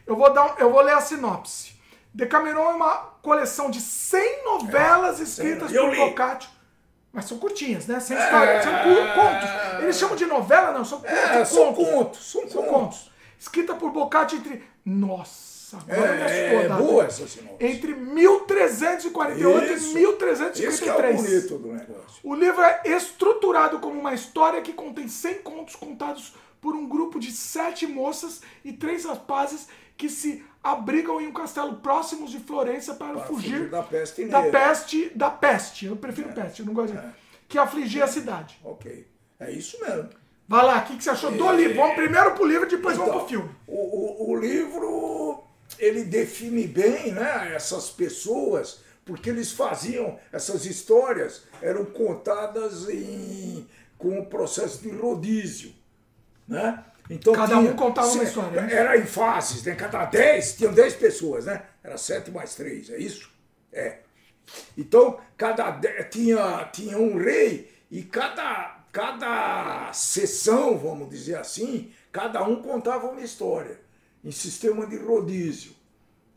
Eu 0.07 0.17
vou, 0.17 0.33
dar, 0.33 0.57
eu 0.59 0.71
vou 0.71 0.81
ler 0.81 0.95
a 0.95 1.01
sinopse. 1.01 1.75
Decameron 2.13 2.71
é 2.71 2.75
uma 2.75 2.97
coleção 3.23 3.71
de 3.71 3.81
100 3.81 4.45
novelas 4.45 5.21
é, 5.21 5.25
escritas 5.25 5.73
por 5.73 5.97
Boccaccio. 5.97 6.51
Mas 7.13 7.27
são 7.27 7.39
curtinhas, 7.39 7.87
né? 7.87 8.01
Sem 8.01 8.19
história. 8.19 8.51
É, 8.51 8.63
são 8.63 8.73
contos. 8.73 9.83
Eles 9.83 9.97
chamam 9.97 10.17
de 10.17 10.27
novela, 10.27 10.73
não? 10.73 10.85
São, 10.85 11.01
é, 11.05 11.45
são 11.45 11.73
contos. 11.73 12.33
São, 12.33 12.49
são 12.49 12.63
contos. 12.65 13.11
Escrita 13.39 13.75
por 13.75 13.93
Boccaccio 13.93 14.39
entre. 14.39 14.65
Nossa! 14.85 15.54
Agora 15.89 16.31
é, 16.31 16.55
é 16.55 16.69
boa 16.69 17.05
essa 17.05 17.27
sinopse. 17.27 17.65
Entre 17.65 17.95
1348 17.95 19.73
Isso. 19.73 19.91
e 19.91 19.95
1353. 19.95 20.75
Esse 20.75 20.89
é 20.89 20.95
o 20.95 21.17
bonito 21.17 21.59
do 21.59 21.73
negócio. 21.73 22.21
O 22.23 22.35
livro 22.35 22.63
é 22.63 22.83
estruturado 22.85 23.79
como 23.79 23.99
uma 23.99 24.15
história 24.15 24.63
que 24.63 24.73
contém 24.73 25.09
100 25.09 25.35
contos 25.43 25.77
contados 25.77 26.35
por 26.61 26.75
um 26.75 26.89
grupo 26.89 27.21
de 27.21 27.31
sete 27.31 27.87
moças 27.87 28.41
e 28.65 28.73
três 28.73 29.05
rapazes 29.05 29.69
que 29.97 30.09
se 30.09 30.43
abrigam 30.63 31.21
em 31.21 31.27
um 31.27 31.33
castelo 31.33 31.77
próximos 31.77 32.31
de 32.31 32.41
Florença 32.41 32.95
para, 32.95 33.13
para 33.13 33.27
fugir, 33.27 33.53
fugir, 33.53 33.69
da 33.69 33.83
peste 33.83 34.25
da 34.25 34.43
peste 34.43 35.11
da 35.15 35.31
peste. 35.31 35.87
Eu 35.87 35.97
prefiro 35.97 36.31
é. 36.31 36.33
peste, 36.33 36.61
eu 36.61 36.67
não 36.67 36.73
gosto 36.73 36.93
de 36.93 36.99
é. 36.99 37.13
que 37.47 37.59
afligia 37.59 38.05
a 38.05 38.09
cidade. 38.09 38.59
Ok, 38.65 39.07
é 39.39 39.51
isso 39.51 39.79
mesmo. 39.81 40.09
Vai 40.49 40.65
lá, 40.65 40.79
o 40.79 40.85
que, 40.87 40.97
que 40.97 41.05
você 41.05 41.11
achou 41.11 41.31
do 41.31 41.53
livro? 41.53 41.77
Vamos 41.77 41.97
primeiro 41.97 42.33
pro 42.33 42.47
livro, 42.47 42.67
depois 42.67 42.95
então, 42.95 43.07
vamos 43.07 43.23
pro 43.23 43.29
filme. 43.29 43.51
O, 43.67 43.75
o, 43.75 44.31
o 44.31 44.37
livro 44.37 45.44
ele 45.79 46.05
define 46.05 46.67
bem 46.67 47.13
né, 47.13 47.53
essas 47.55 47.91
pessoas, 47.91 48.81
porque 49.05 49.31
eles 49.31 49.53
faziam 49.53 50.19
essas 50.33 50.65
histórias, 50.65 51.43
eram 51.61 51.85
contadas 51.85 52.89
em, 52.89 53.67
com 53.99 54.19
o 54.19 54.27
processo 54.27 54.83
de 54.83 54.91
rodízio. 54.91 55.73
Né? 56.47 56.85
Então, 57.09 57.33
cada 57.35 57.59
tinha, 57.59 57.71
um 57.71 57.77
contava 57.77 58.09
uma 58.09 58.25
história. 58.25 58.63
Né? 58.63 58.73
Era 58.73 58.97
em 58.97 59.07
fases, 59.07 59.63
né? 59.63 59.75
Cada 59.75 60.07
dez, 60.07 60.55
tinham 60.55 60.73
dez 60.73 60.95
pessoas, 60.95 61.45
né? 61.45 61.63
Era 61.83 61.99
sete 61.99 62.31
mais 62.31 62.55
três, 62.55 62.89
é 62.89 62.99
isso? 62.99 63.31
É. 63.73 63.99
Então, 64.77 65.21
cada 65.37 65.73
tinha, 66.11 66.65
tinha 66.73 66.99
um 66.99 67.19
rei 67.19 67.71
e 67.91 68.03
cada, 68.03 68.85
cada 68.91 69.93
sessão, 69.93 70.79
vamos 70.79 71.11
dizer 71.11 71.37
assim, 71.37 71.93
cada 72.11 72.43
um 72.43 72.63
contava 72.63 73.07
uma 73.07 73.21
história 73.21 73.84
em 74.25 74.31
sistema 74.31 74.87
de 74.87 74.97
rodízio. 74.97 75.73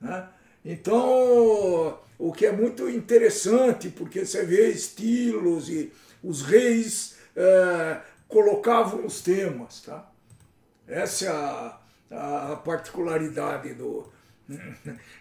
Né? 0.02 0.28
Então, 0.66 2.00
o 2.20 2.34
que 2.34 2.46
é 2.46 2.52
muito 2.52 2.90
interessante, 2.90 3.90
porque 3.90 4.26
você 4.26 4.46
vê 4.46 4.70
estilos 4.70 5.70
e 5.70 5.92
os 6.22 6.42
reis 6.42 7.16
é, 7.36 8.02
colocavam 8.28 9.06
os 9.06 9.22
temas. 9.22 9.82
Tá? 9.82 10.12
Essa 10.88 11.26
é 11.26 11.30
a, 11.30 12.52
a 12.52 12.56
particularidade 12.58 13.74
do, 13.74 14.12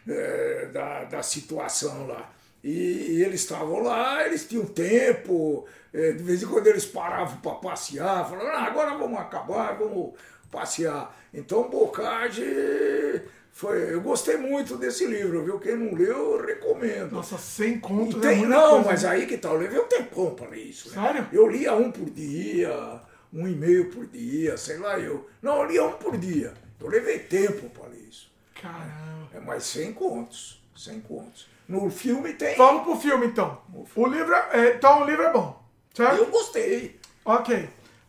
é, 0.09 0.67
da, 0.75 1.05
da 1.05 1.23
situação 1.23 2.07
lá. 2.07 2.33
E, 2.65 2.71
e 2.71 3.25
eles 3.25 3.43
estavam 3.43 3.81
lá, 3.81 4.27
eles 4.27 4.45
tinham 4.45 4.65
tempo, 4.67 5.67
é, 5.95 6.13
de 6.13 6.23
vez 6.23 6.43
em 6.43 6.47
quando 6.47 6.67
eles 6.67 6.85
paravam 6.85 7.37
para 7.37 7.55
passear, 7.55 8.29
falavam, 8.29 8.49
ah, 8.49 8.65
agora 8.65 8.99
vamos 8.99 9.21
acabar, 9.21 9.79
vamos 9.79 10.15
passear. 10.57 11.15
Então 11.35 11.69
Bocage 11.69 13.23
foi. 13.53 13.93
Eu 13.93 14.01
gostei 14.01 14.39
muito 14.39 14.79
desse 14.79 15.07
livro, 15.07 15.45
viu? 15.45 15.61
Quem 15.61 15.77
não 15.77 15.95
leu, 15.95 16.41
eu 16.41 16.47
recomendo. 16.47 17.13
Nossa, 17.13 17.37
sem 17.37 17.79
contos 17.79 18.21
tem, 18.23 18.45
é 18.45 18.47
Não, 18.47 18.83
coisa, 18.83 18.89
mas 18.89 19.05
aí 19.05 19.27
que 19.27 19.37
tal? 19.37 19.53
Tá, 19.53 19.57
eu 19.57 19.63
levei 19.63 19.81
um 19.81 19.87
tempão 19.87 20.35
para 20.35 20.49
ler 20.49 20.63
isso. 20.63 20.89
Né? 20.89 20.95
Sério? 20.95 21.29
Eu 21.31 21.47
lia 21.47 21.75
um 21.75 21.93
por 21.93 22.09
dia, 22.09 23.01
um 23.33 23.47
e 23.47 23.55
meio 23.55 23.91
por 23.91 24.07
dia, 24.07 24.57
sei 24.57 24.79
lá 24.79 24.99
eu. 24.99 25.29
Não, 25.43 25.63
eu 25.63 25.69
lia 25.69 25.85
um 25.85 25.93
por 25.93 26.17
dia. 26.17 26.55
Eu 26.81 26.89
levei 26.89 27.19
tempo 27.19 27.69
para 27.71 27.89
ler 27.89 28.07
isso. 28.09 28.31
Caramba. 28.61 29.29
É 29.35 29.41
mais 29.41 29.63
100 29.65 29.93
contos. 29.93 30.63
100 30.75 31.01
contos. 31.01 31.49
No 31.69 31.91
filme 31.91 32.33
tem. 32.33 32.57
Vamos 32.57 32.85
pro 32.85 32.97
filme 32.97 33.27
então. 33.27 33.61
O 33.95 34.07
livro 34.07 34.33
é, 34.35 34.75
então 34.77 35.03
o 35.03 35.05
livro 35.05 35.23
é 35.23 35.33
bom. 35.33 35.63
Certo? 35.93 36.17
Eu 36.17 36.27
gostei. 36.27 36.99
Ok. 37.25 37.69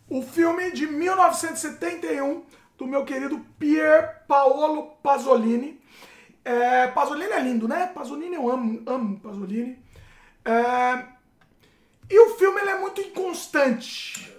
O 0.09 0.21
filme 0.21 0.71
de 0.71 0.87
1971 0.87 2.45
do 2.77 2.87
meu 2.87 3.03
querido 3.03 3.39
Pier 3.59 4.23
Paolo 4.27 4.91
Pasolini. 5.03 5.81
É, 6.45 6.87
Pasolini 6.87 7.31
é 7.31 7.39
lindo, 7.41 7.67
né? 7.67 7.87
Pasolini 7.87 8.35
eu 8.35 8.49
amo, 8.49 8.81
amo 8.85 9.19
Pasolini. 9.19 9.77
É, 10.45 11.05
e 12.09 12.19
o 12.19 12.37
filme 12.37 12.61
ele 12.61 12.69
é 12.69 12.79
muito 12.79 13.01
inconstante. 13.01 14.33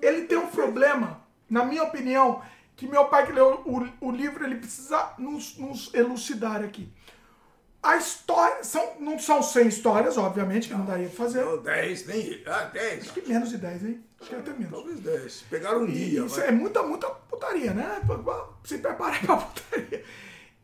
Ele 0.00 0.26
tem 0.26 0.38
um 0.38 0.46
problema, 0.46 1.20
na 1.50 1.64
minha 1.64 1.82
opinião, 1.82 2.40
que 2.76 2.86
meu 2.86 3.06
pai 3.06 3.26
que 3.26 3.32
leu 3.32 3.62
o, 3.66 4.06
o 4.06 4.10
livro, 4.12 4.44
ele 4.44 4.56
precisa 4.56 5.14
nos, 5.18 5.58
nos 5.58 5.92
elucidar 5.92 6.62
aqui. 6.62 6.88
A 7.82 7.96
história, 7.96 8.62
são, 8.64 8.94
não 8.98 9.18
são 9.18 9.40
100 9.42 9.68
histórias, 9.68 10.18
obviamente, 10.18 10.68
que 10.68 10.74
não 10.74 10.84
daria 10.84 11.08
pra 11.08 11.16
fazer. 11.24 11.44
Não, 11.44 11.58
10, 11.58 12.06
nem. 12.06 12.42
Ah, 12.46 12.64
10. 12.72 13.02
Acho 13.04 13.12
que 13.12 13.28
menos 13.28 13.50
de 13.50 13.58
10, 13.58 13.84
hein? 13.84 14.04
Acho 14.20 14.30
que 14.30 14.36
até 14.36 14.50
menos. 14.50 14.70
Talvez 14.70 15.00
10. 15.00 15.44
Pegaram 15.48 15.82
um 15.82 15.86
dia. 15.86 16.24
Isso 16.24 16.36
vai. 16.40 16.48
é 16.48 16.50
muita, 16.50 16.82
muita 16.82 17.06
putaria, 17.08 17.72
né? 17.72 18.00
Se 18.64 18.78
preparar 18.78 19.20
pra 19.24 19.36
putaria. 19.36 20.02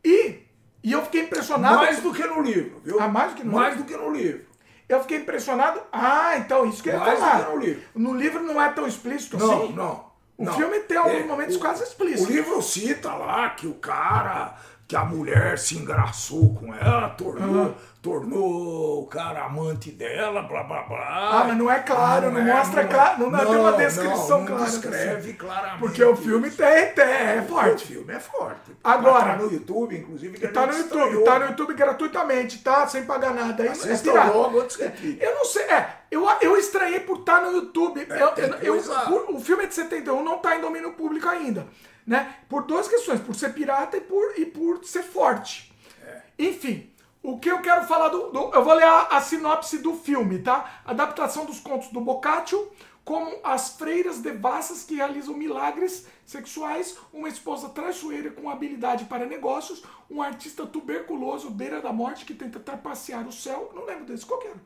E, 0.03 0.39
e 0.83 0.91
eu 0.91 1.01
fiquei 1.03 1.21
impressionado. 1.21 1.77
Mais 1.77 2.01
do 2.01 2.13
que 2.13 2.25
no 2.27 2.41
livro, 2.41 2.81
viu? 2.83 2.99
Ah, 2.99 3.07
mais 3.07 3.31
do 3.31 3.37
que 3.37 3.43
no 3.45 3.53
Mais 3.53 3.75
livro? 3.75 3.83
do 3.83 3.87
que 3.87 3.97
no 3.97 4.11
livro. 4.11 4.45
Eu 4.87 5.01
fiquei 5.01 5.17
impressionado. 5.19 5.81
Ah, 5.91 6.37
então 6.37 6.65
isso 6.69 6.83
que 6.83 6.89
eu 6.89 6.93
ia 6.93 6.99
Mais 6.99 7.13
do 7.17 7.19
falar. 7.25 7.45
que 7.45 7.51
no 7.51 7.57
livro. 7.57 7.81
No 7.95 8.13
livro 8.13 8.43
não 8.43 8.61
é 8.61 8.69
tão 8.71 8.85
explícito 8.85 9.37
Não, 9.37 9.63
assim? 9.63 9.73
não. 9.73 10.05
O 10.37 10.43
não. 10.43 10.53
filme 10.53 10.79
tem 10.81 10.97
alguns 10.97 11.21
É, 11.21 11.23
momentos 11.23 11.55
o- 11.55 11.59
quase 11.59 11.81
explícitos. 11.81 12.27
O 12.27 12.31
livro 12.31 12.61
cita 12.61 13.13
lá 13.13 13.49
que 13.51 13.65
o 13.67 13.73
cara, 13.75 14.53
que 14.87 14.95
a 14.95 15.03
mulher 15.03 15.57
se 15.57 15.77
engraçou 15.77 16.53
com 16.53 16.71
ela, 16.73 17.09
tornou, 17.09 17.75
tornou 18.03 19.01
o 19.01 19.07
cara 19.07 19.43
amante 19.45 19.89
dela, 19.91 20.43
blá 20.43 20.61
blá 20.63 20.83
blá. 20.83 20.99
Ah, 21.41 21.43
mas 21.47 21.57
não 21.57 21.71
é 21.71 21.79
claro, 21.79 22.31
não 22.31 22.41
mostra 22.41 22.85
claro, 22.85 23.29
não 23.31 23.45
tem 23.45 23.55
uma 23.55 23.71
descrição 23.73 24.39
não, 24.41 24.45
clara, 24.45 24.61
Não 24.61 24.69
descreve 24.69 25.33
claramente. 25.33 25.79
Porque 25.79 26.03
o 26.03 26.15
filme 26.15 26.51
tem, 26.51 26.91
tem, 26.91 27.03
é 27.03 27.41
O 27.43 27.49
forte. 27.49 27.87
filme 27.87 28.13
é 28.13 28.19
forte. 28.19 28.77
Agora- 28.83 29.25
Tá 29.33 29.35
no 29.37 29.51
YouTube, 29.51 29.97
inclusive. 29.97 30.37
que 30.37 30.47
Tá 30.49 30.67
no 30.67 30.73
YouTube, 30.77 31.01
estreou. 31.03 31.23
tá 31.23 31.39
no 31.39 31.45
YouTube 31.47 31.73
gratuitamente, 31.73 32.59
tá? 32.59 32.87
Sem 32.87 33.05
pagar 33.05 33.33
nada. 33.33 33.63
Aí 33.63 33.69
é 33.69 33.71
Assista 33.71 34.11
pirata. 34.11 34.31
logo 34.37 34.59
antes 34.61 34.75
que. 34.77 35.17
Eu 35.19 35.33
não 35.35 35.45
sei, 35.45 35.63
é, 35.63 35.87
eu, 36.11 36.27
eu 36.41 36.57
estranhei 36.57 36.99
por 36.99 37.19
estar 37.21 37.41
no 37.41 37.51
YouTube. 37.53 38.05
eu, 38.07 38.15
É, 38.15 38.21
eu- 38.61 38.75
eu- 38.75 38.83
por- 39.07 39.35
o 39.35 39.39
filme 39.39 39.63
é 39.63 39.67
de 39.67 39.73
71, 39.73 40.23
não 40.23 40.37
tá 40.37 40.55
em 40.55 40.61
domínio 40.61 40.91
público 40.91 41.27
ainda. 41.27 41.65
Né? 42.05 42.35
Por 42.47 42.63
duas 42.65 42.87
questões, 42.87 43.19
por 43.19 43.33
ser 43.35 43.53
pirata 43.53 43.97
e 43.97 44.01
por, 44.01 44.37
e 44.39 44.45
por 44.45 44.83
ser 44.85 45.03
forte. 45.03 45.73
É. 46.03 46.21
Enfim, 46.37 46.91
o 47.23 47.39
que 47.39 47.49
eu 47.49 47.61
quero 47.61 47.85
falar 47.87 48.09
do. 48.09 48.29
do- 48.31 48.53
eu 48.53 48.63
vou 48.63 48.73
ler 48.75 48.83
a, 48.85 49.01
a 49.17 49.21
sinopse 49.21 49.79
do 49.79 49.95
filme, 49.95 50.39
tá? 50.39 50.81
Adaptação 50.85 51.45
dos 51.45 51.59
contos 51.59 51.87
do 51.89 51.99
Boccaccio, 51.99 52.71
como 53.03 53.35
as 53.43 53.69
freiras 53.77 54.19
devassas 54.19 54.83
que 54.83 54.95
realizam 54.95 55.33
milagres 55.35 56.05
sexuais, 56.25 56.95
uma 57.11 57.27
esposa 57.27 57.69
traiçoeira 57.69 58.29
com 58.31 58.49
habilidade 58.49 59.05
para 59.05 59.25
negócios, 59.25 59.83
um 60.09 60.21
artista 60.21 60.65
tuberculoso 60.65 61.49
beira 61.49 61.81
da 61.81 61.91
morte 61.91 62.25
que 62.25 62.33
tenta 62.35 62.59
trapacear 62.59 63.27
o 63.27 63.31
céu. 63.31 63.71
Não 63.73 63.85
lembro 63.85 64.05
desse, 64.05 64.25
qual 64.25 64.39
que 64.39 64.47
era? 64.47 64.61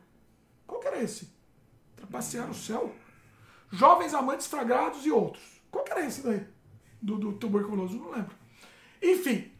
Qual 0.66 0.80
que 0.80 0.88
era 0.88 1.02
esse? 1.02 1.30
Trapacear 1.96 2.50
o 2.50 2.54
céu? 2.54 2.92
Jovens 3.70 4.12
amantes 4.14 4.46
flagrados 4.46 5.06
e 5.06 5.10
outros. 5.10 5.42
Qual 5.70 5.84
que 5.84 5.92
era 5.92 6.04
esse 6.04 6.22
daí? 6.22 6.46
Do, 7.02 7.16
do 7.16 7.32
tuberculoso, 7.32 7.96
não 7.96 8.10
lembro. 8.10 8.34
Enfim, 9.02 9.50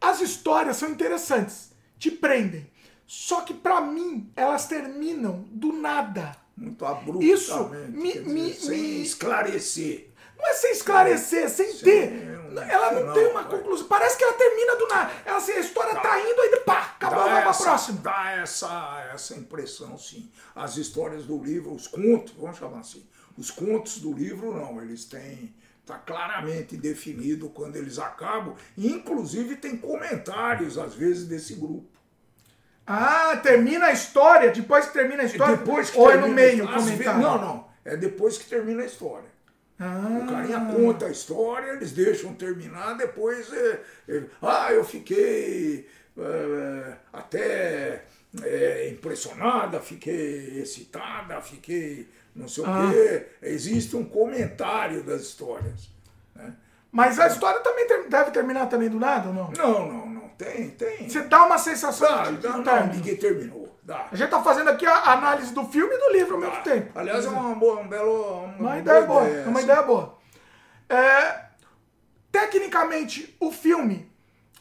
as 0.00 0.20
histórias 0.20 0.76
são 0.76 0.88
interessantes, 0.90 1.70
te 1.98 2.10
prendem. 2.10 2.70
Só 3.06 3.42
que 3.42 3.52
pra 3.52 3.80
mim, 3.82 4.30
elas 4.34 4.66
terminam 4.66 5.44
do 5.50 5.72
nada. 5.72 6.34
Muito 6.56 6.84
abruptamente. 6.86 7.34
Isso 7.34 7.68
me- 7.68 8.12
dizer, 8.12 8.24
me- 8.28 8.54
sem 8.54 8.80
me- 8.80 9.02
esclarecer. 9.02 10.10
Não 10.38 10.46
é 10.48 10.54
sem 10.54 10.72
esclarecer, 10.72 11.48
sem 11.50 11.72
Sim, 11.72 11.84
ter. 11.84 12.38
um 12.40 12.58
Ela 12.58 12.92
não 12.92 12.98
final, 13.00 13.14
tem 13.14 13.26
uma 13.30 13.42
vai. 13.42 13.50
conclusão. 13.58 13.86
Parece 13.86 14.16
que 14.16 14.24
ela 14.24 14.32
termina 14.34 14.76
do 14.76 14.86
nada. 14.88 15.12
Ela 15.24 15.36
assim, 15.38 15.52
a 15.52 15.60
história 15.60 15.94
tá 16.00 16.18
indo, 16.20 16.40
aí 16.40 16.56
pá, 16.64 16.80
acabou, 16.96 17.18
Dá 17.18 17.24
vai 17.32 17.40
pra 17.42 17.50
essa- 17.50 17.64
próxima. 17.64 18.00
Dá 18.00 18.30
essa, 18.32 19.10
essa 19.12 19.34
impressão, 19.36 19.98
sim. 19.98 20.30
As 20.54 20.76
histórias 20.76 21.24
do 21.26 21.42
livro, 21.42 21.72
os 21.74 21.86
contos, 21.86 22.32
vamos 22.38 22.56
chamar 22.56 22.80
assim. 22.80 23.04
Os 23.36 23.50
contos 23.50 23.98
do 23.98 24.12
livro, 24.12 24.54
não, 24.54 24.80
eles 24.82 25.04
têm. 25.04 25.54
Está 25.84 25.98
claramente 25.98 26.78
definido 26.78 27.50
quando 27.50 27.76
eles 27.76 27.98
acabam. 27.98 28.54
E, 28.74 28.90
inclusive, 28.90 29.56
tem 29.56 29.76
comentários, 29.76 30.78
às 30.78 30.94
vezes, 30.94 31.26
desse 31.26 31.56
grupo. 31.56 31.86
Ah, 32.86 33.36
termina 33.42 33.86
a 33.86 33.92
história, 33.92 34.50
depois 34.50 34.86
que 34.86 34.94
termina 34.94 35.22
a 35.22 35.26
história. 35.26 35.58
Depois 35.58 35.90
que 35.90 35.98
ou 35.98 36.10
é 36.10 36.16
no 36.16 36.28
meio 36.28 36.64
o 36.64 36.72
comentário? 36.72 37.20
Não, 37.20 37.38
não. 37.38 37.68
É 37.84 37.98
depois 37.98 38.38
que 38.38 38.46
termina 38.46 38.82
a 38.82 38.86
história. 38.86 39.28
O 39.78 40.26
carinha 40.26 40.60
conta 40.74 41.06
a 41.06 41.10
história, 41.10 41.72
eles 41.72 41.92
deixam 41.92 42.32
terminar, 42.32 42.96
depois. 42.96 43.52
é, 43.52 43.80
é, 44.08 44.22
ah, 44.40 44.72
eu 44.72 44.84
fiquei 44.84 45.86
é, 46.16 46.96
até 47.12 48.04
é, 48.42 48.88
impressionada, 48.88 49.80
fiquei 49.80 50.60
excitada, 50.60 51.40
fiquei 51.42 52.08
não 52.34 52.48
sei 52.48 52.64
Ah. 52.66 52.86
o 52.88 52.90
quê. 52.92 53.26
Existe 53.42 53.96
um 53.96 54.04
comentário 54.04 55.02
das 55.02 55.22
histórias. 55.22 55.88
né? 56.34 56.54
Mas 56.90 57.18
a 57.18 57.26
história 57.26 57.60
também 57.60 57.86
deve 58.08 58.30
terminar 58.30 58.66
também 58.66 58.88
do 58.88 58.98
nada 59.00 59.28
ou 59.28 59.34
não? 59.34 59.50
Não, 59.52 59.86
não, 59.92 60.06
não. 60.06 60.28
Tem, 60.30 60.70
tem. 60.70 61.08
Você 61.08 61.22
dá 61.22 61.44
uma 61.46 61.58
sensação 61.58 62.08
Dá, 62.08 62.24
de, 62.24 62.36
de 62.36 62.42
dá, 62.42 62.56
não, 62.56 62.64
término. 62.64 62.94
ninguém 62.94 63.16
terminou. 63.16 63.78
Dá. 63.84 64.08
A 64.10 64.16
gente 64.16 64.30
tá 64.30 64.42
fazendo 64.42 64.70
aqui 64.70 64.84
a 64.86 65.12
análise 65.12 65.52
do 65.54 65.64
filme 65.66 65.94
e 65.94 65.98
do 65.98 66.12
livro 66.12 66.34
ao 66.34 66.40
mesmo 66.40 66.54
dá. 66.56 66.60
tempo. 66.62 66.98
Aliás, 66.98 67.24
é 67.24 67.28
uma, 67.28 67.54
boa, 67.54 67.80
um 67.80 67.88
belo. 67.88 68.44
Uma, 68.44 68.56
Uma 68.58 68.78
ideia 68.78 69.02
boa, 69.02 69.28
é 69.28 69.44
uma 69.46 69.60
ideia 69.60 69.82
boa. 69.82 70.18
É, 70.88 71.44
tecnicamente, 72.32 73.36
o 73.40 73.50
filme, 73.52 74.10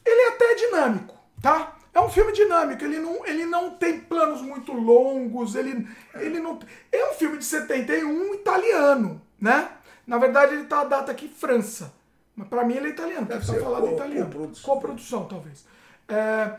ele 0.05 0.21
é 0.21 0.27
até 0.29 0.55
dinâmico, 0.55 1.15
tá? 1.41 1.72
É 1.93 2.01
um 2.01 2.09
filme 2.09 2.31
dinâmico, 2.31 2.83
ele 2.83 2.97
não, 2.99 3.25
ele 3.25 3.45
não 3.45 3.71
tem 3.71 3.99
planos 3.99 4.41
muito 4.41 4.73
longos, 4.73 5.53
ele, 5.55 5.87
ele 6.15 6.39
não... 6.39 6.57
É 6.91 7.11
um 7.11 7.13
filme 7.13 7.37
de 7.37 7.45
71 7.45 8.33
italiano, 8.33 9.21
né? 9.39 9.69
Na 10.07 10.17
verdade, 10.17 10.55
ele 10.55 10.65
tá 10.65 10.81
a 10.81 10.85
data 10.85 11.11
aqui 11.11 11.27
França. 11.27 11.93
Mas 12.35 12.47
pra 12.47 12.63
mim 12.65 12.75
ele 12.75 12.87
é 12.87 12.89
italiano, 12.89 13.27
porque 13.27 13.45
tá 13.45 13.53
falado 13.59 13.87
co- 13.87 13.93
italiano. 13.93 14.25
coprodução. 14.25 14.73
Coprodução, 14.73 15.25
talvez. 15.25 15.65
É, 16.07 16.51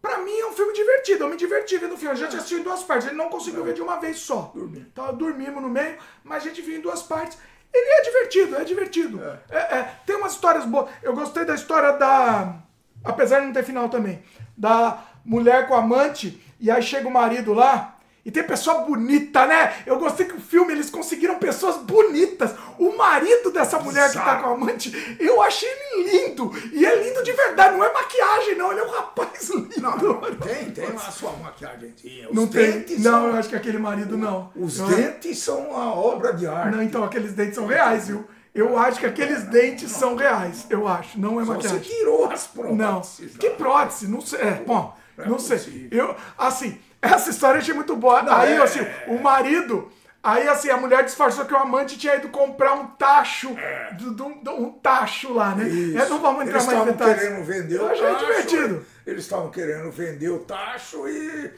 Pra 0.00 0.18
mim 0.18 0.32
é 0.38 0.46
um 0.46 0.52
filme 0.52 0.72
divertido, 0.72 1.24
eu 1.24 1.28
me 1.28 1.36
diverti 1.36 1.76
vendo 1.76 1.94
o 1.94 1.96
filme. 1.98 2.12
A 2.14 2.16
gente 2.16 2.36
assistiu 2.36 2.60
em 2.60 2.62
duas 2.62 2.82
partes, 2.84 3.08
gente 3.08 3.16
não 3.16 3.28
conseguiu 3.28 3.64
ver 3.64 3.74
de 3.74 3.82
uma 3.82 3.96
vez 3.98 4.18
só. 4.20 4.52
Dormi. 4.54 4.78
Então, 4.92 5.12
dormimos 5.16 5.60
no 5.60 5.68
meio, 5.68 5.96
mas 6.22 6.42
a 6.44 6.46
gente 6.48 6.62
viu 6.62 6.78
em 6.78 6.80
duas 6.80 7.02
partes. 7.02 7.36
Ele 7.74 7.86
é 7.90 8.02
divertido, 8.02 8.56
é 8.56 8.64
divertido. 8.64 9.20
É, 9.50 9.58
é, 9.78 9.94
tem 10.06 10.14
umas 10.16 10.32
histórias 10.32 10.64
boas. 10.64 10.88
Eu 11.02 11.14
gostei 11.14 11.44
da 11.44 11.54
história 11.54 11.92
da. 11.92 12.60
Apesar 13.04 13.40
de 13.40 13.46
não 13.46 13.52
ter 13.52 13.64
final 13.64 13.88
também. 13.88 14.22
Da 14.58 15.04
mulher 15.24 15.68
com 15.68 15.74
amante, 15.74 16.42
e 16.58 16.70
aí 16.70 16.82
chega 16.82 17.06
o 17.06 17.12
marido 17.12 17.54
lá. 17.54 17.94
E 18.26 18.30
tem 18.30 18.42
pessoa 18.42 18.80
bonita, 18.80 19.46
né? 19.46 19.72
Eu 19.86 19.98
gostei 19.98 20.26
que 20.26 20.34
o 20.36 20.40
filme 20.40 20.72
eles 20.74 20.90
conseguiram 20.90 21.36
pessoas 21.38 21.76
bonitas. 21.78 22.50
O 22.78 22.94
marido 22.94 23.50
dessa 23.50 23.78
mulher 23.78 24.10
que 24.10 24.18
tá 24.18 24.36
com 24.36 24.50
a 24.50 24.52
amante, 24.52 25.16
eu 25.18 25.40
achei 25.40 25.66
ele 25.68 26.10
lindo. 26.10 26.52
E 26.72 26.84
é 26.84 27.02
lindo 27.04 27.22
de 27.22 27.32
verdade, 27.32 27.74
não 27.76 27.82
é 27.84 27.90
maquiagem, 27.90 28.56
não. 28.56 28.70
Ele 28.70 28.80
é 28.80 28.84
um 28.84 28.90
rapaz 28.90 29.48
lindo. 29.48 29.80
Não, 29.80 29.96
não, 29.96 30.20
tem, 30.36 30.70
tem 30.72 30.84
a 30.88 30.98
sua 31.10 31.32
maquiagemzinha. 31.42 32.28
Os 32.28 32.34
Não 32.34 32.46
tem. 32.46 32.70
dentes 32.72 33.02
Não, 33.02 33.12
são- 33.12 33.26
eu 33.28 33.36
acho 33.36 33.48
que 33.48 33.56
aquele 33.56 33.78
marido 33.78 34.18
não. 34.18 34.50
Os 34.54 34.78
Eu- 34.78 34.88
dentes 34.88 35.38
são 35.38 35.60
uma 35.70 35.94
obra 35.94 36.34
de 36.34 36.46
arte. 36.46 36.76
Não, 36.76 36.82
então 36.82 37.02
aqueles 37.04 37.32
dentes 37.32 37.54
são 37.54 37.66
reais, 37.66 38.08
viu? 38.08 38.26
Eu 38.58 38.78
acho 38.78 38.98
que 39.00 39.06
aqueles 39.06 39.44
dentes 39.44 39.90
são 39.92 40.16
reais, 40.16 40.66
eu 40.68 40.88
acho. 40.88 41.18
Não 41.18 41.40
é 41.40 41.44
Só 41.44 41.54
você 41.54 41.68
maquiagem. 41.68 41.80
tirou 41.98 42.30
as 42.30 42.50
Não. 42.54 42.64
próteses. 42.64 43.36
Que 43.36 43.48
lá. 43.48 43.54
prótese? 43.56 44.08
Não 44.08 44.20
sei. 44.20 44.40
É, 44.40 44.50
bom, 44.66 44.96
Não 45.16 45.24
é 45.24 45.28
não 45.28 45.38
sei. 45.38 45.88
Eu, 45.90 46.14
assim, 46.36 46.78
essa 47.00 47.30
história 47.30 47.58
eu 47.58 47.62
achei 47.62 47.74
muito 47.74 47.94
boa. 47.96 48.22
aí, 48.36 48.54
é- 48.54 48.62
assim, 48.62 48.80
o 49.06 49.18
marido. 49.20 49.90
Aí, 50.20 50.48
assim, 50.48 50.68
a 50.68 50.76
mulher 50.76 51.04
disfarçou 51.04 51.44
que 51.44 51.54
o 51.54 51.56
amante 51.56 51.96
tinha 51.96 52.16
ido 52.16 52.28
comprar 52.28 52.74
um 52.74 52.86
tacho. 52.88 53.56
do- 53.96 54.10
do- 54.12 54.34
do- 54.42 54.50
um 54.54 54.70
tacho 54.72 55.32
lá, 55.32 55.54
né? 55.54 55.64
É. 55.64 55.68
Isso. 55.68 55.98
É, 55.98 56.08
não 56.08 56.18
vamos 56.20 56.42
entrar 56.42 56.56
Eles 56.58 56.66
mais 56.66 56.78
em 56.78 56.82
estavam 56.82 56.92
detalhes. 56.92 57.20
querendo 57.22 57.44
vender 57.44 57.76
Eu 57.76 57.84
o 57.84 57.88
achei 57.90 58.06
tacho. 58.06 58.26
divertido. 58.26 58.86
Eles 59.06 59.24
estavam 59.24 59.50
querendo 59.50 59.90
vender 59.92 60.28
o 60.30 60.40
tacho 60.40 61.08
e. 61.08 61.50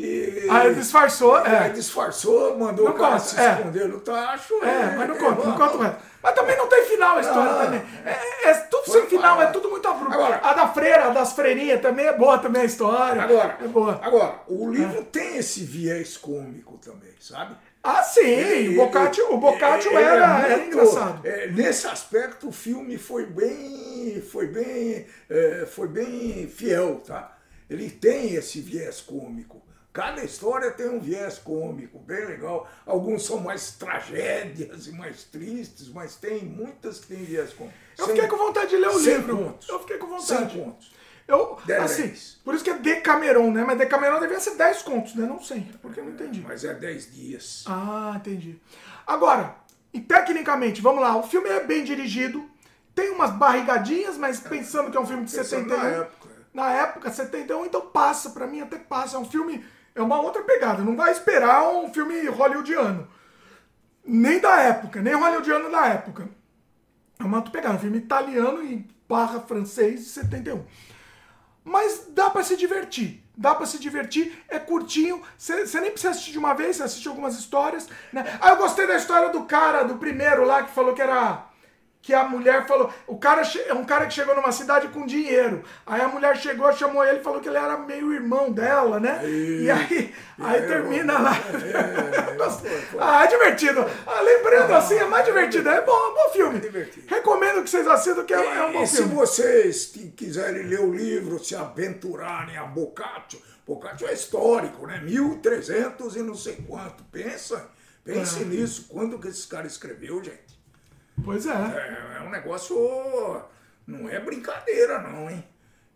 e 0.00 0.46
Aí 0.50 0.66
ele 0.66 0.74
disfarçou, 0.76 1.34
Aí 1.36 1.52
é. 1.54 1.68
disfarçou, 1.70 2.56
mandou 2.58 2.84
Não 2.86 2.92
o 2.92 2.96
cara 2.98 3.12
conta, 3.14 3.24
se 3.24 3.40
é. 3.40 3.52
esconder 3.52 3.88
no 3.88 4.00
tacho. 4.00 4.54
É, 4.62 4.94
e- 4.94 4.96
mas 4.96 5.08
não 5.08 5.16
conta, 5.16 5.30
não 5.46 5.56
vamos. 5.56 5.72
conta 5.72 5.84
resto. 5.84 6.08
Mas 6.22 6.34
também 6.34 6.56
não 6.56 6.66
tem 6.66 6.84
final 6.84 7.16
a 7.16 7.20
história 7.20 7.52
Não. 7.52 7.64
também. 7.64 7.82
É, 8.04 8.48
é 8.50 8.54
tudo 8.54 8.84
Foi 8.84 9.00
sem 9.00 9.08
final, 9.08 9.36
parado. 9.36 9.42
é 9.42 9.52
tudo 9.52 9.70
muito 9.70 9.86
abrupto. 9.88 10.14
Agora- 10.14 10.40
a 10.42 10.52
da 10.52 10.68
freira, 10.68 11.04
a 11.06 11.10
das 11.10 11.32
freirinhas 11.32 11.80
também 11.80 12.06
é 12.06 12.12
boa 12.12 12.38
também 12.38 12.62
a 12.62 12.64
história. 12.64 13.22
Agora, 13.22 13.56
É 13.62 13.68
boa. 13.68 14.00
agora, 14.02 14.34
o 14.48 14.68
livro 14.70 15.04
tem 15.04 15.36
esse 15.36 15.62
viés 15.64 16.16
cômico 16.16 16.76
também, 16.78 17.12
sabe? 17.20 17.56
Ah, 17.84 18.02
sim, 18.02 18.20
Ele- 18.26 18.76
o 18.78 18.84
Boccaccio, 18.84 19.32
o 19.32 19.36
Boccaccio 19.38 19.90
ele 19.92 19.98
é 19.98 20.02
era, 20.02 20.38
era 20.40 20.56
muito- 20.58 20.76
engraçado. 20.76 21.20
é, 21.26 21.46
nesse 21.48 21.86
aspecto, 21.86 22.48
o 22.48 22.52
filme 22.52 22.98
foi 22.98 23.24
bem, 23.24 24.20
foi 24.20 24.48
bem, 24.48 25.06
é, 25.30 25.66
foi 25.70 25.86
bem 25.86 26.48
fiel, 26.48 27.00
tá? 27.06 27.36
Ele 27.70 27.88
tem 27.88 28.34
esse 28.34 28.60
viés 28.60 29.00
cômico. 29.00 29.62
Cada 29.92 30.22
história 30.22 30.70
tem 30.70 30.88
um 30.88 31.00
viés 31.00 31.38
cômico, 31.38 31.98
bem 31.98 32.24
legal. 32.26 32.68
Alguns 32.86 33.24
são 33.26 33.38
mais 33.38 33.72
tragédias 33.72 34.86
e 34.86 34.92
mais 34.92 35.24
tristes, 35.24 35.88
mas 35.88 36.14
tem 36.16 36.44
muitas 36.44 37.00
que 37.00 37.08
têm 37.08 37.24
viés 37.24 37.52
cômico. 37.52 37.76
Eu 37.98 38.04
Sem- 38.06 38.14
fiquei 38.14 38.28
com 38.28 38.36
vontade 38.36 38.70
de 38.70 38.76
ler 38.76 38.88
o 38.90 38.98
livro. 38.98 39.36
contos. 39.36 39.68
Eu 39.68 39.80
fiquei 39.80 39.98
com 39.98 40.06
vontade. 40.06 40.56
contos. 40.58 40.92
Eu, 41.26 41.58
Dez 41.66 41.82
assim, 41.82 42.14
por 42.44 42.54
isso 42.54 42.64
que 42.64 42.70
é 42.70 42.78
Decameron, 42.78 43.50
né? 43.50 43.62
Mas 43.64 43.76
Decameron 43.76 44.18
devia 44.20 44.40
ser 44.40 44.54
10 44.56 44.80
contos, 44.82 45.14
né? 45.14 45.26
Não 45.26 45.42
sei, 45.42 45.66
porque 45.82 46.00
eu 46.00 46.04
não 46.04 46.12
entendi. 46.12 46.40
Mas 46.46 46.64
é 46.64 46.72
10 46.72 47.12
dias. 47.12 47.64
Ah, 47.66 48.14
entendi. 48.16 48.58
Agora, 49.06 49.56
e 49.92 50.00
tecnicamente, 50.00 50.80
vamos 50.80 51.02
lá, 51.02 51.16
o 51.16 51.22
filme 51.22 51.48
é 51.50 51.62
bem 51.62 51.84
dirigido, 51.84 52.48
tem 52.94 53.10
umas 53.10 53.30
barrigadinhas, 53.32 54.16
mas 54.16 54.40
pensando 54.40 54.90
que 54.90 54.96
é 54.96 55.00
um 55.00 55.06
filme 55.06 55.24
de 55.24 55.30
Pensando 55.34 55.68
71. 55.68 55.76
na 55.76 55.88
época. 55.88 56.28
Na 56.54 56.72
época, 56.72 57.10
71, 57.10 57.66
então 57.66 57.82
passa, 57.82 58.30
pra 58.30 58.46
mim 58.46 58.60
até 58.62 58.78
passa. 58.78 59.16
É 59.16 59.18
um 59.20 59.24
filme, 59.24 59.62
é 60.00 60.02
uma 60.04 60.20
outra 60.20 60.42
pegada. 60.42 60.82
Não 60.82 60.96
vai 60.96 61.12
esperar 61.12 61.68
um 61.68 61.92
filme 61.92 62.26
hollywoodiano. 62.28 63.08
Nem 64.04 64.40
da 64.40 64.60
época, 64.60 65.02
nem 65.02 65.14
hollywoodiano 65.14 65.70
da 65.70 65.86
época. 65.86 66.28
É 67.18 67.24
uma 67.24 67.38
outra 67.38 67.52
pegada, 67.52 67.74
um 67.74 67.80
filme 67.80 67.98
italiano 67.98 68.62
e 68.62 68.88
barra 69.08 69.40
francês 69.40 70.00
de 70.00 70.06
71. 70.06 70.64
Mas 71.64 72.06
dá 72.10 72.30
pra 72.30 72.42
se 72.42 72.56
divertir. 72.56 73.22
Dá 73.36 73.54
pra 73.54 73.66
se 73.66 73.78
divertir, 73.78 74.42
é 74.48 74.58
curtinho. 74.58 75.22
Você 75.36 75.80
nem 75.80 75.90
precisa 75.90 76.10
assistir 76.10 76.32
de 76.32 76.38
uma 76.38 76.54
vez, 76.54 76.76
você 76.76 76.82
assiste 76.82 77.06
algumas 77.06 77.38
histórias. 77.38 77.88
Né? 78.12 78.24
Ah, 78.40 78.50
eu 78.50 78.56
gostei 78.56 78.86
da 78.86 78.96
história 78.96 79.28
do 79.28 79.44
cara, 79.44 79.84
do 79.84 79.96
primeiro 79.96 80.44
lá, 80.44 80.62
que 80.62 80.74
falou 80.74 80.94
que 80.94 81.02
era. 81.02 81.47
Que 82.00 82.14
a 82.14 82.24
mulher 82.24 82.66
falou. 82.66 82.90
O 83.06 83.18
cara 83.18 83.42
é 83.66 83.74
um 83.74 83.84
cara 83.84 84.06
que 84.06 84.14
chegou 84.14 84.34
numa 84.34 84.52
cidade 84.52 84.88
com 84.88 85.04
dinheiro. 85.04 85.62
Aí 85.84 86.00
a 86.00 86.08
mulher 86.08 86.36
chegou, 86.38 86.72
chamou 86.72 87.04
ele 87.04 87.18
e 87.18 87.22
falou 87.22 87.40
que 87.40 87.48
ele 87.48 87.58
era 87.58 87.76
meio 87.76 88.12
irmão 88.14 88.50
dela, 88.50 88.98
né? 88.98 89.20
E 89.28 89.68
aí, 89.70 90.14
aí 90.38 90.62
termina 90.62 91.18
lá. 91.18 91.32
ah, 93.00 93.24
é 93.24 93.26
divertido. 93.26 93.84
Ah, 94.06 94.20
lembrando 94.20 94.72
assim, 94.74 94.94
é 94.94 95.04
mais 95.04 95.24
divertido. 95.24 95.68
É 95.68 95.80
bom, 95.82 95.92
é 95.92 96.08
um 96.10 96.14
bom 96.14 96.32
filme. 96.32 96.60
divertido. 96.60 97.06
Recomendo 97.08 97.62
que 97.62 97.70
vocês 97.70 97.86
assistam, 97.86 98.24
que 98.24 98.32
é, 98.34 98.36
é 98.56 98.64
um 98.66 98.72
bom 98.72 98.82
E 98.82 98.86
se 98.86 98.96
filme. 98.98 99.14
vocês 99.14 99.86
t- 99.86 100.12
quiserem 100.16 100.62
ler 100.64 100.80
o 100.80 100.92
livro, 100.94 101.42
se 101.42 101.54
aventurarem 101.54 102.56
a 102.56 102.64
Boccaccio, 102.64 103.40
Boccaccio 103.66 104.06
é 104.08 104.14
histórico, 104.14 104.86
né? 104.86 104.98
1300 105.02 106.16
e 106.16 106.22
não 106.22 106.34
sei 106.34 106.56
quanto. 106.66 107.04
Pensa, 107.12 107.68
pense 108.04 108.40
É. 108.40 108.44
nisso. 108.44 108.86
Quando 108.88 109.18
que 109.18 109.28
esse 109.28 109.46
cara 109.46 109.66
escreveu, 109.66 110.22
gente? 110.24 110.47
Pois 111.24 111.46
é. 111.46 111.52
É, 111.52 112.18
é 112.18 112.20
um 112.22 112.30
negócio. 112.30 113.42
Não 113.86 114.08
é 114.08 114.20
brincadeira, 114.20 115.00
não, 115.00 115.30
hein? 115.30 115.44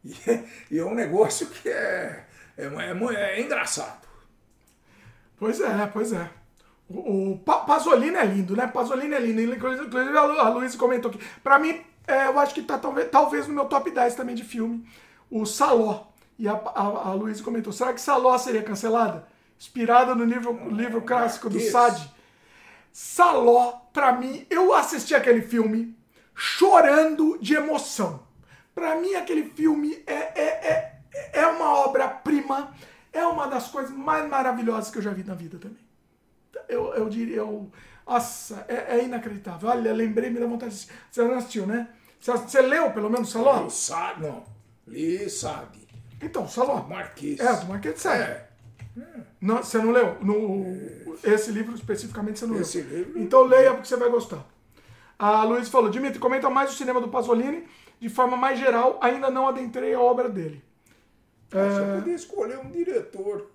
E 0.05 0.15
é, 0.29 0.45
e 0.71 0.79
é 0.79 0.85
um 0.85 0.95
negócio 0.95 1.47
que 1.47 1.69
é, 1.69 2.25
é, 2.59 2.65
é 2.65 3.15
é 3.15 3.41
engraçado. 3.41 4.07
Pois 5.39 5.61
é, 5.61 5.87
pois 5.93 6.13
é. 6.13 6.29
O, 6.89 7.33
o 7.33 7.39
Pa- 7.39 7.61
Pasolini 7.61 8.17
é 8.17 8.25
lindo, 8.25 8.57
né? 8.57 8.67
Pasolini 8.67 9.15
é 9.15 9.21
lindo. 9.21 9.55
Inclusive, 9.55 9.97
a 10.17 10.25
Lu- 10.25 10.41
a 10.41 10.49
Luísa 10.49 10.77
comentou 10.79 11.11
aqui. 11.11 11.21
Pra 11.43 11.59
mim, 11.59 11.81
é, 12.07 12.27
eu 12.27 12.39
acho 12.39 12.55
que 12.55 12.63
tá 12.63 12.79
talvez, 12.79 13.11
talvez 13.11 13.47
no 13.47 13.55
meu 13.55 13.67
top 13.67 13.91
10 13.91 14.15
também 14.15 14.35
de 14.35 14.45
filme. 14.45 14.87
O 15.31 15.45
Saló. 15.47 16.07
E 16.39 16.49
a, 16.49 16.53
a, 16.53 16.81
a 17.11 17.15
Luísa 17.15 17.43
comentou: 17.45 17.73
será 17.73 17.93
que 17.93 18.01
Saló 18.01 18.37
seria 18.39 18.63
cancelada? 18.63 19.27
Inspirada 19.59 20.15
no 20.15 20.25
livro, 20.25 20.69
livro 20.71 21.03
clássico 21.03 21.49
do. 21.49 21.61
Sade. 21.61 22.11
Saló, 22.93 23.82
pra 23.93 24.13
mim, 24.13 24.47
eu 24.49 24.73
assisti 24.75 25.15
aquele 25.15 25.43
filme 25.43 25.97
chorando 26.35 27.39
de 27.41 27.55
emoção. 27.55 28.27
Pra 28.75 28.97
mim, 28.97 29.15
aquele 29.15 29.51
filme 29.51 30.03
é, 30.07 30.15
é, 30.15 31.01
é, 31.13 31.41
é 31.41 31.47
uma 31.47 31.75
obra-prima, 31.81 32.75
é 33.13 33.25
uma 33.27 33.47
das 33.47 33.69
coisas 33.69 33.91
mais 33.91 34.29
maravilhosas 34.29 34.91
que 34.91 34.99
eu 34.99 35.03
já 35.03 35.13
vi 35.13 35.25
na 35.25 35.35
vida 35.35 35.59
também. 35.59 35.79
Eu, 36.69 36.95
eu 36.95 37.09
diria, 37.09 37.37
eu, 37.37 37.71
nossa, 38.07 38.65
é, 38.69 38.99
é 38.99 39.05
inacreditável. 39.05 39.69
Olha, 39.69 39.93
lembrei, 39.93 40.31
me 40.31 40.41
dá 40.41 40.47
vontade 40.47 40.71
de 40.71 40.77
assistir. 40.77 40.95
Você 41.11 41.23
não 41.23 41.35
assistiu, 41.37 41.67
né? 41.67 41.89
Você, 42.21 42.33
você 42.33 42.63
leu, 42.63 42.91
pelo 42.93 43.11
menos, 43.11 43.31
Saló? 43.31 43.67
O 43.67 43.71
Sade, 43.71 44.23
não. 44.23 44.45
Li 44.87 45.29
Sade. 45.29 45.87
Então, 46.21 46.49
Saló. 46.49 46.83
Marquês. 46.89 47.41
É, 47.41 47.57
do 47.57 47.67
Marquês 47.67 47.95
de 47.95 48.01
Sade. 48.01 48.23
É. 48.23 48.47
Não, 49.41 49.59
você 49.59 49.79
não 49.79 49.91
leu? 49.91 50.19
No, 50.23 50.65
esse 51.25 51.51
livro 51.51 51.75
especificamente 51.75 52.39
você 52.39 52.47
não 52.47 52.61
Esse 52.61 52.81
leu. 52.83 52.99
livro- 52.99 53.21
Então 53.21 53.43
leia 53.45 53.73
porque 53.73 53.87
você 53.89 53.97
vai 53.97 54.09
gostar. 54.11 54.45
A 55.19 55.45
Luiz 55.45 55.69
falou, 55.69 55.89
Dimitri, 55.91 56.19
comenta 56.19 56.51
mais 56.51 56.71
o 56.71 56.75
cinema 56.75 57.01
do 57.01 57.09
Pasolini 57.09 57.65
de 58.01 58.09
forma 58.09 58.37
mais 58.37 58.59
geral, 58.59 58.99
ainda 59.01 59.31
não 59.31 59.47
adentrei 59.47 59.95
a 59.95 60.01
obra 60.01 60.29
dele. 60.29 60.63
Você 61.51 61.99
podia 62.01 62.15
escolher 62.15 62.59
um 62.59 62.71
diretor. 62.71 63.47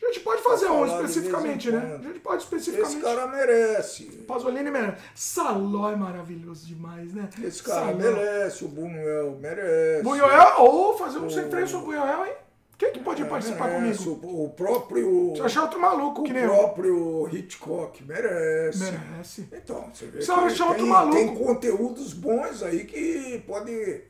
A 0.00 0.06
gente 0.06 0.20
pode 0.20 0.42
fazer 0.42 0.66
um 0.68 0.84
especificamente, 0.84 1.70
né? 1.70 1.96
A 1.98 2.02
gente 2.02 2.18
pode 2.18 2.42
Esse 2.44 2.54
especificamente. 2.54 3.00
cara 3.02 3.26
merece. 3.28 4.04
Pasolini 4.26 4.68
merece. 4.70 5.00
Saló 5.14 5.90
é 5.92 5.96
maravilhoso 5.96 6.66
demais, 6.66 7.14
né? 7.14 7.28
Esse 7.42 7.62
cara 7.62 7.86
Saló. 7.86 7.98
merece, 7.98 8.64
o 8.64 8.68
Buñuel 8.68 9.38
merece. 9.40 10.02
Bunhoel, 10.02 10.54
ou 10.60 10.98
fazer 10.98 11.18
um 11.20 11.30
sem 11.30 11.48
freio 11.48 11.68
sobre 11.68 11.86
Bunhoel, 11.86 12.26
hein? 12.26 12.32
Quem 12.78 12.92
que 12.92 13.00
pode 13.00 13.24
participar 13.24 13.68
merece. 13.70 14.04
comigo? 14.04 14.44
O, 14.44 14.50
próprio. 14.50 15.30
Você 15.36 15.42
achar 15.42 15.62
outro 15.62 15.80
maluco 15.80 16.22
o 16.22 16.24
que 16.24 16.32
nem 16.32 16.42
eu. 16.42 16.50
próprio 16.50 17.28
Hitchcock 17.32 18.02
merece. 18.04 18.78
Merece. 18.84 19.48
Então, 19.52 19.90
você 19.94 20.06
vê 20.06 20.20
Você 20.20 20.32
que 20.32 20.40
achar 20.40 20.64
outro 20.66 20.82
tem, 20.82 20.90
maluco. 20.90 21.16
tem 21.16 21.34
conteúdos 21.34 22.12
bons 22.12 22.62
aí 22.62 22.84
que 22.84 23.42
pode, 23.46 24.02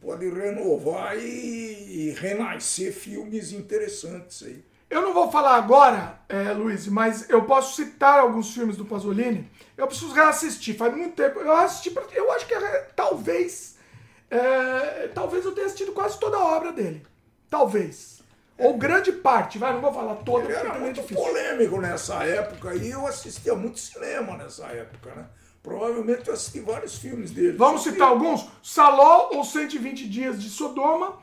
pode 0.00 0.28
renovar 0.28 1.16
e, 1.16 2.08
e 2.08 2.10
renascer 2.18 2.92
filmes 2.92 3.52
interessantes 3.52 4.42
aí. 4.42 4.64
Eu 4.90 5.00
não 5.02 5.14
vou 5.14 5.30
falar 5.30 5.56
agora, 5.56 6.20
é, 6.28 6.52
Luiz, 6.52 6.86
mas 6.86 7.28
eu 7.28 7.44
posso 7.46 7.74
citar 7.74 8.20
alguns 8.20 8.52
filmes 8.54 8.76
do 8.76 8.84
Pasolini. 8.84 9.50
Eu 9.76 9.86
preciso 9.88 10.12
reassistir, 10.12 10.76
faz 10.76 10.94
muito 10.94 11.16
tempo. 11.16 11.40
Eu 11.40 11.52
assisti, 11.56 11.92
eu 12.14 12.30
acho 12.32 12.46
que 12.46 12.54
é, 12.54 12.88
talvez, 12.94 13.76
é, 14.30 15.08
talvez 15.14 15.44
eu 15.44 15.52
tenha 15.52 15.66
assistido 15.66 15.92
quase 15.92 16.20
toda 16.20 16.36
a 16.36 16.44
obra 16.44 16.70
dele. 16.70 17.04
Talvez. 17.58 18.20
Ou 18.58 18.76
grande 18.76 19.12
parte, 19.12 19.58
vai, 19.58 19.72
não 19.72 19.80
vou 19.80 19.92
falar 19.92 20.16
toda, 20.16 20.44
Ele 20.44 20.52
porque 20.54 20.66
era 20.66 20.76
é 20.76 20.80
muito 20.80 21.00
difícil. 21.00 21.24
polêmico 21.24 21.80
nessa 21.80 22.24
época 22.24 22.74
e 22.74 22.90
eu 22.90 23.06
assistia 23.06 23.54
muito 23.54 23.78
cinema 23.78 24.36
nessa 24.36 24.66
época, 24.66 25.14
né? 25.14 25.26
Provavelmente 25.62 26.26
eu 26.28 26.34
assisti 26.34 26.58
vários 26.60 26.98
filmes 26.98 27.30
dele. 27.30 27.56
Vamos 27.56 27.84
citar 27.84 28.08
alguns? 28.08 28.48
Saló 28.62 29.30
ou 29.32 29.44
120 29.44 30.08
Dias 30.08 30.42
de 30.42 30.50
Sodoma, 30.50 31.16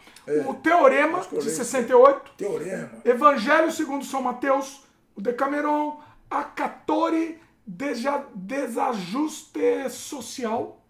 o 0.47 0.53
Teorema, 0.55 1.19
de 1.19 1.27
lembro. 1.35 1.41
68, 1.49 2.31
Teorema. 2.37 2.91
Evangelho 3.03 3.71
segundo 3.71 4.03
São 4.05 4.21
Mateus, 4.21 4.83
o 5.15 5.21
Decameron, 5.21 5.99
a 6.29 6.43
Catore, 6.43 7.39
Deja- 7.67 8.25
Desajuste 8.33 9.89
Social, 9.89 10.81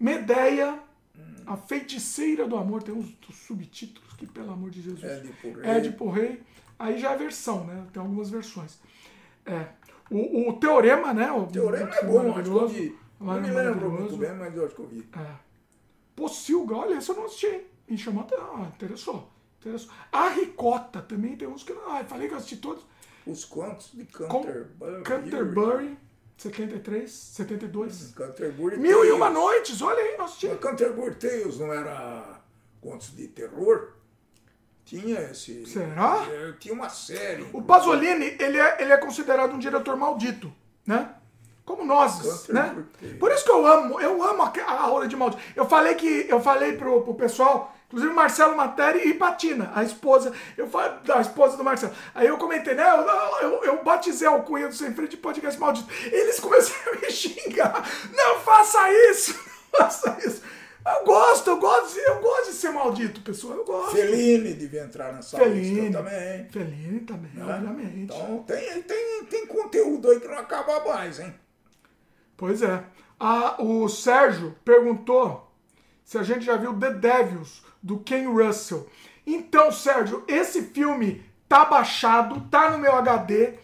Medeia, 0.00 0.78
a 1.46 1.56
Feiticeira 1.56 2.46
do 2.46 2.56
Amor, 2.56 2.82
tem 2.82 2.94
uns 2.94 3.16
subtítulos 3.46 4.07
que, 4.18 4.26
pelo 4.26 4.52
amor 4.52 4.70
de 4.70 4.82
Jesus. 4.82 5.02
Édipo 5.02 5.52
Rei. 5.52 5.70
Édipo 5.70 6.10
Rei. 6.10 6.42
Aí 6.78 6.98
já 6.98 7.12
é 7.12 7.16
versão, 7.16 7.64
né? 7.64 7.86
Tem 7.92 8.02
algumas 8.02 8.28
versões. 8.28 8.78
É. 9.46 9.68
O, 10.10 10.50
o 10.50 10.52
Teorema, 10.58 11.14
né? 11.14 11.30
O 11.32 11.46
Teorema 11.46 11.94
é 11.94 12.04
bom, 12.04 12.32
acho 12.32 12.42
que 12.42 12.48
eu 12.48 12.68
vi. 12.68 12.98
Não 13.20 13.40
me 13.40 13.50
lembro 13.50 13.90
muito 13.90 14.16
bem, 14.16 14.34
mas 14.34 14.54
eu 14.56 14.66
acho 14.66 14.74
que 14.74 14.80
eu 14.80 14.86
vi. 14.86 15.08
É. 15.16 15.34
Pocilga, 16.14 16.74
olha, 16.74 16.98
esse 16.98 17.10
eu 17.10 17.16
não 17.16 17.24
assisti. 17.24 17.66
Me 17.88 17.96
chamou 17.96 18.22
até. 18.22 18.36
Ah, 18.36 18.70
interessou. 18.74 19.30
interessou. 19.60 19.90
A 20.12 20.28
Ricota 20.28 21.00
também 21.00 21.36
tem 21.36 21.48
uns 21.48 21.62
que. 21.62 21.72
Ah, 21.72 22.04
falei 22.04 22.28
que 22.28 22.34
eu 22.34 22.38
assisti 22.38 22.56
todos. 22.56 22.84
Os 23.26 23.44
contos 23.44 23.90
de 23.92 24.04
Canterbury. 24.04 25.02
Canterbury, 25.02 25.98
73, 26.36 27.10
72. 27.10 28.12
Canterbury 28.14 28.78
Mil 28.78 29.04
e 29.04 29.08
Tales. 29.08 29.12
uma 29.12 29.30
noites, 29.30 29.82
olha 29.82 29.98
aí, 29.98 30.16
nós 30.16 30.38
tínhamos. 30.38 30.62
Canterbury 30.62 31.14
Tales 31.16 31.58
não 31.58 31.72
era 31.72 32.40
contos 32.80 33.14
de 33.14 33.28
terror? 33.28 33.97
Tinha 34.88 35.20
esse. 35.20 35.66
Será? 35.66 36.26
É, 36.30 36.52
tinha 36.58 36.72
uma 36.72 36.88
série. 36.88 37.46
O 37.52 37.60
Pasolini, 37.60 38.34
ele 38.40 38.58
é, 38.58 38.78
ele 38.80 38.90
é 38.90 38.96
considerado 38.96 39.52
um 39.52 39.58
diretor 39.58 39.94
maldito, 39.98 40.50
né? 40.86 41.10
Como 41.62 41.84
nós, 41.84 42.48
né? 42.48 42.74
Por 43.20 43.30
isso 43.30 43.44
que 43.44 43.50
eu 43.50 43.66
amo, 43.66 44.00
eu 44.00 44.22
amo 44.22 44.42
a, 44.42 44.52
a 44.66 44.80
aura 44.84 45.06
de 45.06 45.14
maldito. 45.14 45.42
Eu 45.54 45.66
falei 45.66 45.94
que, 45.94 46.24
eu 46.26 46.40
falei 46.40 46.72
pro, 46.78 47.02
pro 47.02 47.12
pessoal, 47.12 47.76
inclusive 47.86 48.10
Marcelo 48.14 48.56
Materi 48.56 49.06
e 49.06 49.12
Patina, 49.12 49.70
a 49.74 49.84
esposa, 49.84 50.32
eu 50.56 50.66
falei, 50.70 50.98
a 51.14 51.20
esposa 51.20 51.58
do 51.58 51.64
Marcelo. 51.64 51.92
Aí 52.14 52.26
eu 52.26 52.38
comentei, 52.38 52.72
né? 52.72 52.88
Eu, 52.88 53.50
eu, 53.50 53.64
eu 53.64 53.84
batizei 53.84 54.26
a 54.26 54.30
alcunha 54.30 54.68
do 54.68 54.74
Sem 54.74 54.94
Freio 54.94 55.10
de 55.10 55.18
podcast 55.18 55.60
maldito. 55.60 55.92
Eles 56.06 56.40
começaram 56.40 56.94
a 56.94 56.96
me 56.96 57.10
xingar. 57.12 57.86
Não 58.10 58.40
faça 58.40 58.90
isso! 59.10 59.38
Não 59.70 59.80
faça 59.80 60.16
isso! 60.24 60.42
Eu 60.86 61.04
gosto, 61.04 61.50
eu 61.50 61.58
gosto, 61.58 61.98
eu 61.98 62.17
ser 62.68 62.74
maldito, 62.74 63.20
pessoal. 63.22 63.56
Eu 63.58 63.64
gosto. 63.64 63.96
Fellini 63.96 64.54
devia 64.54 64.84
entrar 64.84 65.12
nessa 65.12 65.36
Fellini. 65.38 65.80
lista 65.80 65.98
também. 65.98 66.48
Fellini 66.50 67.00
também, 67.00 67.30
né? 67.34 67.44
obviamente. 67.54 67.98
Então 67.98 68.44
tem, 68.46 68.82
tem, 68.82 69.24
tem 69.24 69.46
conteúdo 69.46 70.10
aí 70.10 70.20
que 70.20 70.28
não 70.28 70.38
acaba 70.38 70.84
mais, 70.84 71.18
hein? 71.20 71.34
Pois 72.36 72.62
é. 72.62 72.84
Ah, 73.18 73.56
o 73.60 73.88
Sérgio 73.88 74.54
perguntou 74.64 75.50
se 76.04 76.16
a 76.18 76.22
gente 76.22 76.44
já 76.44 76.56
viu 76.56 76.72
The 76.78 76.90
Devils, 76.94 77.62
do 77.82 77.98
Ken 77.98 78.26
Russell. 78.28 78.88
Então, 79.26 79.70
Sérgio, 79.72 80.24
esse 80.26 80.62
filme 80.62 81.22
tá 81.48 81.64
baixado, 81.64 82.40
tá 82.50 82.70
no 82.70 82.78
meu 82.78 82.94
HD 82.94 83.54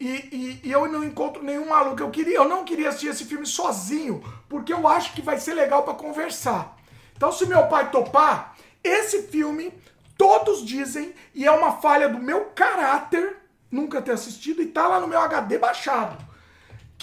e, 0.00 0.08
e- 0.08 0.60
e 0.64 0.72
eu 0.72 0.86
não 0.90 1.02
encontro 1.04 1.42
nenhum 1.42 1.68
maluco. 1.68 2.02
Eu, 2.02 2.10
queria, 2.10 2.36
eu 2.36 2.48
não 2.48 2.64
queria 2.64 2.88
assistir 2.88 3.08
esse 3.08 3.24
filme 3.24 3.46
sozinho, 3.46 4.22
porque 4.48 4.72
eu 4.72 4.86
acho 4.88 5.14
que 5.14 5.22
vai 5.22 5.38
ser 5.38 5.54
legal 5.54 5.82
pra 5.84 5.94
conversar. 5.94 6.73
Então, 7.16 7.32
se 7.32 7.46
meu 7.46 7.66
pai 7.66 7.90
topar, 7.90 8.56
esse 8.82 9.22
filme, 9.22 9.72
todos 10.16 10.64
dizem, 10.64 11.14
e 11.34 11.46
é 11.46 11.50
uma 11.50 11.72
falha 11.72 12.08
do 12.08 12.18
meu 12.18 12.46
caráter, 12.46 13.36
nunca 13.70 14.02
ter 14.02 14.12
assistido, 14.12 14.62
e 14.62 14.66
tá 14.66 14.86
lá 14.86 15.00
no 15.00 15.08
meu 15.08 15.20
HD 15.20 15.58
baixado 15.58 16.34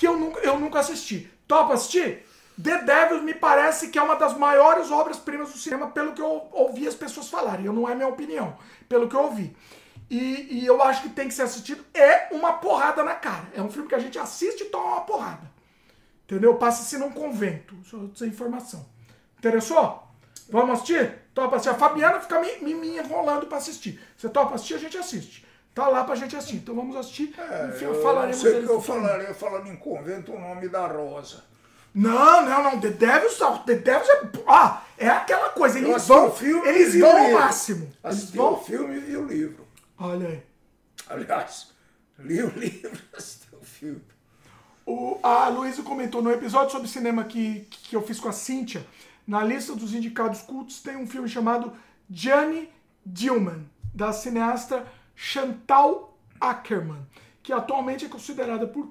que 0.02 0.08
eu 0.08 0.18
nunca, 0.18 0.40
eu 0.40 0.60
nunca 0.60 0.80
assisti. 0.80 1.32
Topa 1.48 1.76
assistir? 1.76 2.26
The 2.62 2.84
Devils 2.84 3.22
me 3.22 3.36
parece 3.36 3.90
que 3.90 4.00
é 4.00 4.02
uma 4.02 4.16
das 4.16 4.36
maiores 4.36 4.90
obras-primas 4.90 5.52
do 5.52 5.60
cinema, 5.60 5.92
pelo 5.92 6.14
que 6.14 6.22
eu 6.22 6.48
ouvi 6.52 6.88
as 6.88 6.96
pessoas 6.96 7.30
falarem. 7.30 7.66
Eu 7.66 7.74
não 7.74 7.88
é 7.88 7.94
minha 7.94 8.08
opinião, 8.08 8.58
pelo 8.90 9.08
que 9.08 9.16
eu 9.16 9.22
ouvi. 9.22 9.56
E, 10.10 10.60
e, 10.60 10.66
eu 10.66 10.82
acho 10.82 11.04
que 11.04 11.10
tem 11.10 11.28
que 11.28 11.34
ser 11.36 11.44
assistido. 11.44 11.86
É 11.94 12.30
uma 12.32 12.54
porrada 12.54 13.04
na 13.04 13.14
cara. 13.14 13.46
É 13.54 13.62
um 13.62 13.70
filme 13.70 13.88
que 13.88 13.94
a 13.94 14.00
gente 14.00 14.18
assiste 14.18 14.64
e 14.64 14.66
toma 14.66 14.88
uma 14.88 15.02
porrada. 15.02 15.50
Entendeu? 16.26 16.56
Passa-se 16.56 16.98
num 16.98 17.12
convento. 17.12 17.76
Só 18.16 18.26
informação. 18.26 18.86
Interessou? 19.42 20.04
Vamos 20.50 20.76
assistir? 20.76 21.16
Topa 21.34 21.56
assistir? 21.56 21.72
A 21.72 21.80
Fabiana 21.80 22.20
fica 22.20 22.40
me, 22.40 22.58
me, 22.58 22.76
me 22.76 22.98
enrolando 23.00 23.48
pra 23.48 23.58
assistir. 23.58 24.00
Você 24.16 24.30
topa 24.30 24.54
assistir? 24.54 24.76
A 24.76 24.78
gente 24.78 24.98
assiste. 25.00 25.44
Tá 25.74 25.88
lá 25.88 26.04
pra 26.04 26.14
gente 26.14 26.36
assistir. 26.36 26.58
Então 26.58 26.76
vamos 26.76 26.96
assistir. 26.96 27.34
É, 27.40 27.72
Enfim, 27.74 27.86
eu 27.86 28.04
falaremos 28.04 28.40
sei 28.40 28.62
que 28.62 28.70
eu 28.70 28.80
falaria 28.80 29.34
falando 29.34 29.68
em 29.68 29.76
convento 29.76 30.32
o 30.32 30.40
nome 30.40 30.70
da 30.70 30.86
Rosa. 30.86 31.44
Não, 31.92 32.46
não, 32.46 32.64
não. 32.64 32.80
The 32.80 32.90
Devils, 32.90 33.40
The 33.66 33.76
Devils 33.76 34.10
é. 34.10 34.22
Ah, 34.48 34.84
é 34.96 35.10
aquela 35.10 35.50
coisa. 35.50 35.80
Eles 35.80 36.08
vão. 36.08 36.32
Filme, 36.32 36.68
eles 36.68 37.00
vão 37.00 37.18
ao 37.18 37.32
máximo. 37.32 37.92
Assisti 38.04 38.38
vão... 38.38 38.54
o 38.54 38.58
filme 38.58 39.00
e 39.10 39.18
o 39.18 39.26
livro. 39.26 39.66
Olha 39.98 40.28
aí. 40.28 40.44
Aliás, 41.10 41.72
li 42.20 42.44
o 42.44 42.50
livro, 42.56 43.02
assisti 43.18 43.48
o 43.60 43.66
filme. 43.66 44.04
O, 44.86 45.20
a 45.24 45.48
Luísa 45.48 45.84
comentou 45.84 46.22
no 46.22 46.32
episódio 46.32 46.72
sobre 46.72 46.88
cinema 46.88 47.24
que, 47.24 47.68
que 47.70 47.96
eu 47.96 48.02
fiz 48.02 48.20
com 48.20 48.30
a 48.30 48.34
Cíntia. 48.34 48.86
Na 49.26 49.44
lista 49.44 49.76
dos 49.76 49.94
indicados 49.94 50.42
cultos 50.42 50.82
tem 50.82 50.98
um 50.98 51.08
filme 51.08 51.30
chamado 51.30 51.74
Johnny 52.10 52.70
Dillman, 53.06 53.70
da 53.94 54.12
cineasta 54.12 54.86
Chantal 55.16 56.18
Ackerman, 56.40 57.06
que 57.44 57.54
atualmente 57.54 58.06
é 58.06 58.10
considerada 58.10 58.68
por 58.68 58.90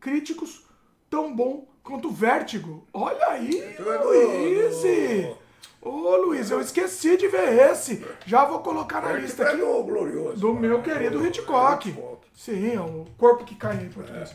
críticos 0.00 0.66
tão 1.10 1.34
bom 1.34 1.66
quanto 1.82 2.10
Vértigo. 2.10 2.86
Olha 2.92 3.28
aí, 3.28 3.76
Luiz! 3.78 5.36
Ô 5.80 6.16
Luiz, 6.16 6.50
eu 6.50 6.60
esqueci 6.60 7.16
de 7.16 7.28
ver 7.28 7.70
esse. 7.70 8.04
Já 8.26 8.44
vou 8.44 8.58
colocar 8.60 9.00
na 9.00 9.12
lista 9.12 9.44
aqui. 9.44 9.58
Do, 9.58 9.84
glorioso, 9.84 10.36
do 10.40 10.52
meu 10.52 10.82
querido 10.82 11.24
Hitchcock. 11.24 11.94
Sim, 12.34 12.74
é 12.74 12.80
o 12.80 13.06
corpo 13.16 13.44
que 13.44 13.54
cai 13.54 13.76
em 13.76 13.88
português. 13.88 14.34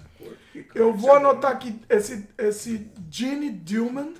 É, 0.55 0.63
eu 0.73 0.93
vou 0.93 1.15
anotar 1.15 1.51
aqui 1.51 1.79
esse, 1.89 2.27
esse 2.37 2.89
Gene 3.09 3.49
Dillman 3.49 4.13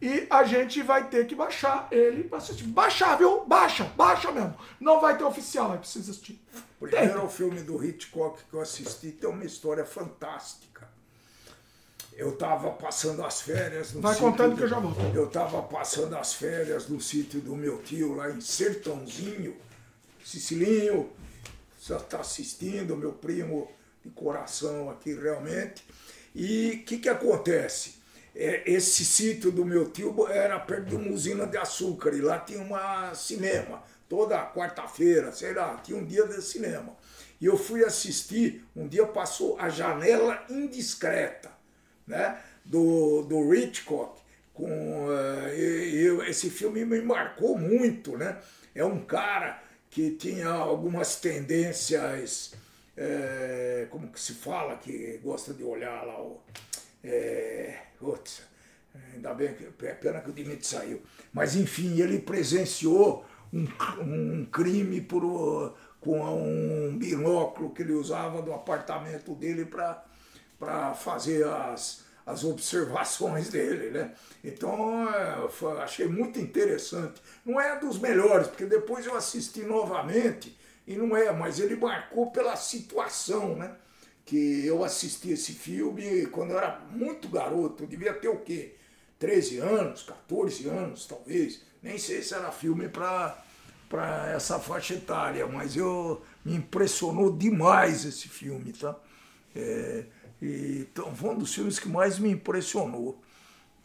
e 0.00 0.26
a 0.30 0.44
gente 0.44 0.80
vai 0.82 1.08
ter 1.08 1.26
que 1.26 1.34
baixar 1.34 1.88
ele 1.90 2.24
pra 2.24 2.38
assistir. 2.38 2.64
Baixar, 2.64 3.18
viu? 3.18 3.44
Baixa, 3.44 3.84
baixa 3.96 4.30
mesmo. 4.30 4.56
Não 4.78 5.00
vai 5.00 5.18
ter 5.18 5.24
oficial, 5.24 5.74
é 5.74 5.78
preciso 5.78 6.12
assistir. 6.12 6.40
Primeiro 6.78 7.24
o 7.24 7.28
filme 7.28 7.60
do 7.62 7.84
Hitchcock 7.84 8.40
que 8.48 8.54
eu 8.54 8.60
assisti 8.60 9.10
tem 9.10 9.28
uma 9.28 9.44
história 9.44 9.84
fantástica. 9.84 10.88
Eu 12.16 12.30
estava 12.30 12.70
passando 12.70 13.24
as 13.24 13.40
férias 13.40 13.92
no 13.92 14.00
Vai 14.00 14.16
contando 14.16 14.50
do, 14.50 14.56
que 14.56 14.62
eu 14.64 14.68
já 14.68 14.78
vou. 14.78 14.92
Eu 15.14 15.26
estava 15.26 15.62
passando 15.62 16.16
as 16.16 16.34
férias 16.34 16.88
no 16.88 17.00
sítio 17.00 17.40
do 17.40 17.56
meu 17.56 17.82
tio 17.82 18.14
lá 18.14 18.30
em 18.30 18.40
Sertãozinho. 18.40 19.56
Cicilinho, 20.24 21.10
você 21.78 21.94
está 21.94 22.20
assistindo, 22.20 22.96
meu 22.96 23.12
primo 23.12 23.70
de 24.04 24.10
coração 24.10 24.90
aqui 24.90 25.14
realmente. 25.14 25.84
E 26.34 26.80
o 26.82 26.84
que, 26.84 26.98
que 26.98 27.08
acontece? 27.08 27.97
É, 28.40 28.62
esse 28.70 29.04
sítio 29.04 29.50
do 29.50 29.64
meu 29.64 29.90
tio 29.90 30.28
era 30.28 30.60
perto 30.60 30.90
de 30.90 30.94
uma 30.94 31.10
usina 31.10 31.44
de 31.44 31.58
açúcar 31.58 32.14
e 32.14 32.20
lá 32.20 32.38
tinha 32.38 32.62
uma 32.62 33.12
cinema. 33.12 33.82
Toda 34.08 34.46
quarta-feira, 34.52 35.32
sei 35.32 35.52
lá, 35.52 35.76
tinha 35.82 35.98
um 35.98 36.04
dia 36.04 36.24
de 36.24 36.40
cinema. 36.40 36.96
E 37.40 37.46
eu 37.46 37.58
fui 37.58 37.84
assistir, 37.84 38.64
um 38.76 38.86
dia 38.86 39.04
passou 39.06 39.58
A 39.58 39.68
Janela 39.68 40.44
Indiscreta 40.48 41.50
né, 42.06 42.38
do, 42.64 43.22
do 43.22 43.52
Hitchcock. 43.52 44.22
Com, 44.54 45.06
uh, 45.08 46.22
esse 46.28 46.48
filme 46.48 46.84
me 46.84 47.00
marcou 47.00 47.58
muito. 47.58 48.16
Né? 48.16 48.38
É 48.72 48.84
um 48.84 49.04
cara 49.04 49.60
que 49.90 50.12
tinha 50.12 50.48
algumas 50.48 51.16
tendências, 51.16 52.54
é, 52.96 53.88
como 53.90 54.08
que 54.12 54.20
se 54.20 54.34
fala, 54.34 54.76
que 54.76 55.18
gosta 55.24 55.52
de 55.52 55.64
olhar 55.64 56.04
lá 56.06 56.20
o. 56.20 56.40
É, 57.02 57.78
putz, 57.98 58.42
ainda 59.14 59.34
bem 59.34 59.54
que 59.54 59.86
é 59.86 59.94
pena 59.94 60.20
que 60.20 60.30
o 60.30 60.32
Dimitri 60.32 60.66
saiu. 60.66 61.02
Mas 61.32 61.56
enfim, 61.56 62.00
ele 62.00 62.18
presenciou 62.18 63.24
um, 63.52 63.66
um 64.00 64.44
crime 64.46 65.00
por, 65.00 65.76
com 66.00 66.20
um 66.20 66.96
binóculo 66.96 67.70
que 67.70 67.82
ele 67.82 67.92
usava 67.92 68.42
do 68.42 68.52
apartamento 68.52 69.34
dele 69.34 69.64
para 69.64 70.94
fazer 70.94 71.46
as, 71.46 72.04
as 72.26 72.44
observações 72.44 73.48
dele, 73.50 73.90
né? 73.90 74.14
Então, 74.44 75.08
é, 75.08 75.82
achei 75.82 76.06
muito 76.06 76.38
interessante. 76.38 77.20
Não 77.44 77.60
é 77.60 77.78
dos 77.78 77.98
melhores, 77.98 78.48
porque 78.48 78.66
depois 78.66 79.06
eu 79.06 79.16
assisti 79.16 79.62
novamente 79.62 80.56
e 80.86 80.96
não 80.96 81.16
é, 81.16 81.30
mas 81.32 81.58
ele 81.58 81.76
marcou 81.76 82.30
pela 82.30 82.56
situação, 82.56 83.56
né? 83.56 83.74
Que 84.28 84.66
eu 84.66 84.84
assisti 84.84 85.30
esse 85.32 85.52
filme 85.52 86.26
quando 86.26 86.50
eu 86.50 86.58
era 86.58 86.80
muito 86.90 87.28
garoto, 87.28 87.84
eu 87.84 87.86
devia 87.88 88.12
ter 88.12 88.28
o 88.28 88.40
quê? 88.40 88.74
13 89.18 89.58
anos, 89.58 90.02
14 90.02 90.68
anos, 90.68 91.06
talvez. 91.06 91.62
Nem 91.82 91.96
sei 91.96 92.22
se 92.22 92.34
era 92.34 92.52
filme 92.52 92.88
para 92.88 93.42
para 93.88 94.32
essa 94.32 94.58
faixa 94.58 94.92
etária, 94.92 95.46
mas 95.46 95.74
eu 95.74 96.22
me 96.44 96.54
impressionou 96.56 97.34
demais 97.34 98.04
esse 98.04 98.28
filme, 98.28 98.70
tá? 98.74 98.94
É, 99.56 100.04
e, 100.42 100.86
então, 100.90 101.14
foi 101.16 101.30
um 101.30 101.38
dos 101.38 101.54
filmes 101.54 101.78
que 101.78 101.88
mais 101.88 102.18
me 102.18 102.30
impressionou. 102.30 103.18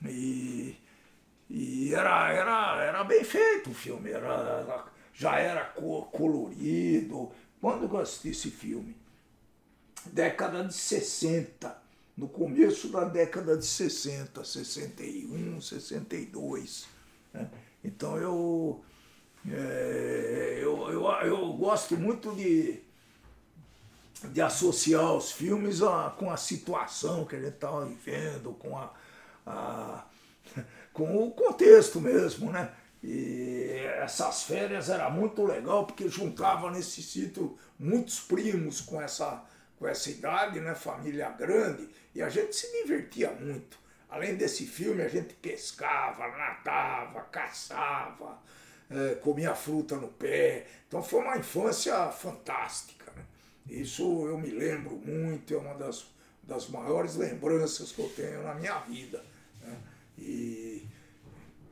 E, 0.03 0.75
e 1.49 1.93
era, 1.95 2.33
era, 2.33 2.83
era 2.83 3.03
bem 3.05 3.23
feito 3.23 3.69
o 3.69 3.73
filme, 3.73 4.11
era, 4.11 4.85
já 5.13 5.39
era 5.39 5.65
colorido. 6.11 7.31
Quando 7.61 7.85
eu 7.85 7.97
assisti 7.97 8.29
esse 8.29 8.51
filme? 8.51 8.93
Década 10.11 10.63
de 10.63 10.73
60, 10.73 11.75
no 12.17 12.27
começo 12.27 12.89
da 12.89 13.05
década 13.05 13.57
de 13.57 13.65
60, 13.65 14.43
61, 14.43 15.61
62. 15.61 16.85
Né? 17.33 17.49
Então 17.83 18.17
eu, 18.17 18.83
é, 19.49 20.59
eu, 20.61 20.91
eu, 20.91 21.07
eu 21.25 21.53
gosto 21.53 21.97
muito 21.97 22.33
de 22.35 22.81
de 24.31 24.41
associar 24.41 25.13
os 25.13 25.31
filmes 25.31 25.81
a, 25.81 26.13
com 26.17 26.29
a 26.29 26.37
situação 26.37 27.25
que 27.25 27.35
a 27.35 27.39
gente 27.39 27.55
estava 27.55 27.85
vivendo, 27.85 28.53
com, 28.53 28.77
a, 28.77 28.93
a, 29.45 30.05
com 30.93 31.27
o 31.27 31.31
contexto 31.31 31.99
mesmo, 31.99 32.51
né? 32.51 32.71
E 33.03 33.81
essas 33.97 34.43
férias 34.43 34.89
era 34.89 35.09
muito 35.09 35.43
legal 35.45 35.85
porque 35.85 36.07
juntava 36.07 36.71
nesse 36.71 37.03
sítio 37.03 37.57
muitos 37.77 38.21
primos 38.21 38.79
com 38.79 39.01
essa, 39.01 39.43
com 39.83 39.89
essa 39.89 40.09
idade, 40.09 40.61
né? 40.61 40.73
Família 40.73 41.29
grande, 41.31 41.89
e 42.15 42.21
a 42.21 42.29
gente 42.29 42.55
se 42.55 42.71
divertia 42.71 43.31
muito. 43.31 43.77
Além 44.09 44.35
desse 44.35 44.65
filme, 44.65 45.01
a 45.01 45.09
gente 45.09 45.33
pescava, 45.33 46.25
nadava, 46.29 47.19
caçava, 47.23 48.39
é, 48.89 49.15
comia 49.15 49.53
fruta 49.53 49.97
no 49.97 50.07
pé. 50.07 50.67
Então 50.87 51.03
foi 51.03 51.19
uma 51.19 51.37
infância 51.37 52.09
fantástica. 52.11 53.11
Isso 53.67 54.25
eu 54.25 54.37
me 54.37 54.51
lembro 54.51 54.95
muito, 54.95 55.53
é 55.53 55.57
uma 55.57 55.73
das, 55.73 56.05
das 56.43 56.69
maiores 56.69 57.17
lembranças 57.17 57.91
que 57.91 57.99
eu 57.99 58.09
tenho 58.09 58.41
na 58.41 58.53
minha 58.53 58.79
vida. 58.79 59.21
Né? 59.61 59.77
E 60.17 60.87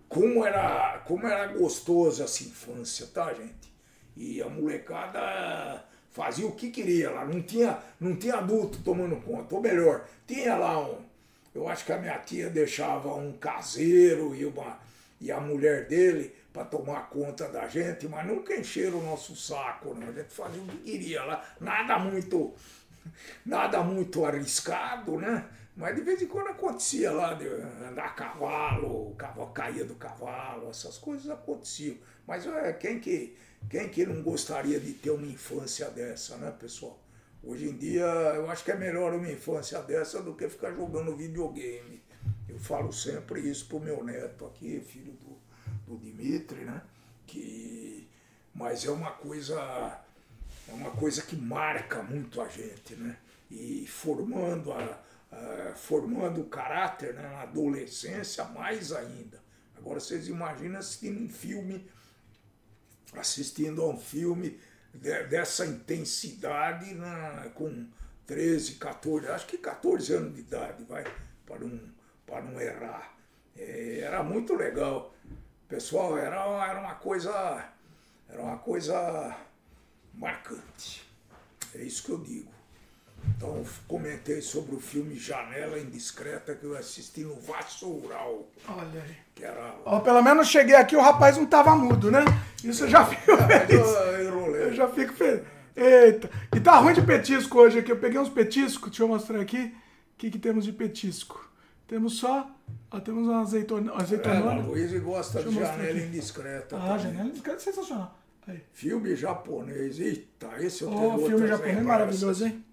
como 0.09 0.45
era, 0.45 0.99
como 1.07 1.27
era 1.27 1.47
gostosa 1.53 2.25
essa 2.25 2.43
infância, 2.43 3.07
tá, 3.07 3.33
gente? 3.33 3.71
E 4.17 4.41
a 4.41 4.49
molecada 4.49 5.85
fazia 6.11 6.45
o 6.45 6.51
que 6.51 6.69
queria 6.69 7.09
lá, 7.09 7.25
não 7.25 7.41
tinha, 7.41 7.79
não 7.99 8.15
tinha 8.15 8.35
adulto 8.35 8.79
tomando 8.83 9.15
conta, 9.17 9.55
ou 9.55 9.61
melhor, 9.61 10.05
tinha 10.27 10.55
lá 10.55 10.79
um. 10.79 10.99
Eu 11.53 11.67
acho 11.67 11.85
que 11.85 11.91
a 11.91 11.97
minha 11.97 12.17
tia 12.19 12.49
deixava 12.49 13.13
um 13.13 13.33
caseiro 13.33 14.33
e, 14.35 14.45
uma, 14.45 14.79
e 15.19 15.31
a 15.31 15.39
mulher 15.39 15.87
dele 15.87 16.33
para 16.53 16.65
tomar 16.65 17.09
conta 17.09 17.47
da 17.47 17.67
gente, 17.67 18.07
mas 18.07 18.25
nunca 18.25 18.55
encheram 18.55 18.99
o 18.99 19.03
nosso 19.03 19.35
saco, 19.35 19.93
não. 19.93 20.09
A 20.09 20.11
gente 20.11 20.33
fazia 20.33 20.61
o 20.61 20.67
que 20.67 20.77
queria 20.77 21.23
lá, 21.23 21.43
nada 21.59 21.97
muito, 21.97 22.53
nada 23.45 23.81
muito 23.83 24.25
arriscado, 24.25 25.17
né? 25.17 25.45
Mas 25.75 25.95
de 25.95 26.01
vez 26.01 26.21
em 26.21 26.27
quando 26.27 26.49
acontecia 26.49 27.11
lá 27.11 27.33
de 27.33 27.47
andar 27.47 28.05
a 28.05 28.09
cavalo, 28.09 29.11
o 29.11 29.15
cavalo 29.15 29.51
caía 29.51 29.85
do 29.85 29.95
cavalo, 29.95 30.69
essas 30.69 30.97
coisas 30.97 31.29
aconteciam. 31.29 31.97
Mas 32.27 32.45
é, 32.45 32.73
quem, 32.73 32.99
que, 32.99 33.35
quem 33.69 33.89
que 33.89 34.05
não 34.05 34.21
gostaria 34.21 34.79
de 34.79 34.93
ter 34.93 35.11
uma 35.11 35.27
infância 35.27 35.89
dessa, 35.89 36.37
né, 36.37 36.51
pessoal? 36.51 36.99
Hoje 37.43 37.69
em 37.69 37.77
dia 37.77 38.03
eu 38.03 38.49
acho 38.49 38.63
que 38.63 38.71
é 38.71 38.75
melhor 38.75 39.13
uma 39.13 39.31
infância 39.31 39.81
dessa 39.81 40.21
do 40.21 40.35
que 40.35 40.47
ficar 40.49 40.73
jogando 40.73 41.15
videogame. 41.15 42.01
Eu 42.47 42.59
falo 42.59 42.91
sempre 42.91 43.39
isso 43.41 43.65
pro 43.67 43.79
meu 43.79 44.03
neto 44.03 44.45
aqui, 44.45 44.79
filho 44.81 45.13
do 45.13 45.41
do 45.91 45.97
Dimitri, 45.97 46.63
né? 46.63 46.81
Que, 47.27 48.07
mas 48.53 48.85
é 48.85 48.91
uma 48.91 49.11
coisa 49.11 50.01
é 50.67 50.73
uma 50.73 50.91
coisa 50.91 51.21
que 51.21 51.35
marca 51.35 52.01
muito 52.03 52.41
a 52.41 52.47
gente, 52.47 52.95
né? 52.95 53.17
E 53.49 53.85
formando 53.87 54.71
a, 54.71 54.99
a, 55.31 55.73
formando 55.75 56.41
o 56.41 56.45
caráter 56.45 57.13
né, 57.13 57.23
na 57.23 57.41
adolescência, 57.41 58.45
mais 58.45 58.91
ainda. 58.91 59.41
Agora 59.75 59.99
vocês 59.99 60.27
imaginam 60.27 60.79
assistindo 60.79 61.19
um 61.19 61.29
filme, 61.29 61.89
assistindo 63.13 63.81
a 63.81 63.89
um 63.89 63.97
filme 63.97 64.59
de- 64.93 65.23
dessa 65.25 65.65
intensidade 65.65 66.93
né, 66.93 67.51
com 67.55 67.87
13, 68.25 68.75
14, 68.75 69.27
acho 69.27 69.47
que 69.47 69.57
14 69.57 70.13
anos 70.13 70.33
de 70.35 70.41
idade, 70.41 70.83
vai, 70.85 71.03
para 71.45 71.59
não, 71.59 71.79
para 72.25 72.41
não 72.41 72.59
errar. 72.61 73.13
Eh, 73.57 73.99
era 74.03 74.23
muito 74.23 74.53
legal. 74.55 75.13
Pessoal, 75.67 76.17
era, 76.17 76.35
era 76.65 76.79
uma 76.79 76.95
coisa. 76.95 77.69
Era 78.29 78.41
uma 78.41 78.57
coisa 78.57 79.35
marcante. 80.13 81.05
É 81.75 81.81
isso 81.83 82.03
que 82.03 82.11
eu 82.11 82.17
digo. 82.19 82.51
Então, 83.37 83.63
comentei 83.87 84.41
sobre 84.41 84.75
o 84.75 84.79
filme 84.79 85.15
Janela 85.15 85.77
Indiscreta 85.79 86.55
que 86.55 86.63
eu 86.65 86.75
assisti 86.75 87.21
no 87.21 87.35
Vassoural, 87.39 88.47
Olha 88.67 89.01
aí. 89.03 89.15
Era. 89.43 89.99
Pelo 90.01 90.21
menos 90.21 90.47
cheguei 90.47 90.75
aqui, 90.75 90.95
o 90.95 91.01
rapaz 91.01 91.37
não 91.37 91.45
tava 91.45 91.75
mudo, 91.75 92.09
né? 92.11 92.23
Isso 92.63 92.83
eu 92.85 92.89
já 92.89 93.05
fico 93.05 93.35
feliz. 93.37 93.87
eu- 93.87 94.73
já 94.73 94.87
fico 94.87 95.13
feliz. 95.13 95.41
Eita. 95.75 96.29
E 96.55 96.59
tá 96.59 96.77
ruim 96.77 96.93
de 96.93 97.01
petisco 97.01 97.59
hoje 97.59 97.79
aqui. 97.79 97.91
Eu 97.91 97.97
peguei 97.97 98.19
uns 98.19 98.29
petiscos, 98.29 98.89
deixa 98.89 99.03
eu 99.03 99.07
mostrar 99.07 99.39
aqui. 99.39 99.73
O 100.13 100.17
que, 100.17 100.29
que 100.29 100.37
temos 100.39 100.65
de 100.65 100.71
petisco? 100.73 101.49
Temos 101.87 102.17
só. 102.19 102.49
Ó, 102.91 102.99
temos 102.99 103.27
uma 103.27 103.41
azeitona. 103.41 103.91
É, 103.93 104.01
azeitonona. 104.01 104.61
a 104.61 104.65
Luísa 104.65 104.99
gosta 104.99 105.41
de 105.41 105.53
Janela 105.55 105.89
aqui. 105.91 105.99
Indiscreta. 106.03 106.77
ah, 106.77 106.79
também. 106.79 106.99
janela 106.99 107.29
discreta 107.31 107.57
é 107.57 107.63
sensacional. 107.63 108.17
Aí. 108.47 108.61
Filme 108.73 109.15
japonês. 109.15 109.99
Eita, 109.99 110.49
esse 110.59 110.83
eu 110.83 110.89
tenho 110.89 111.07
Ô, 111.13 111.17
filme 111.17 111.33
outras 111.33 111.49
japonês 111.49 111.81
maravilhoso, 111.83 112.45
hein? 112.45 112.65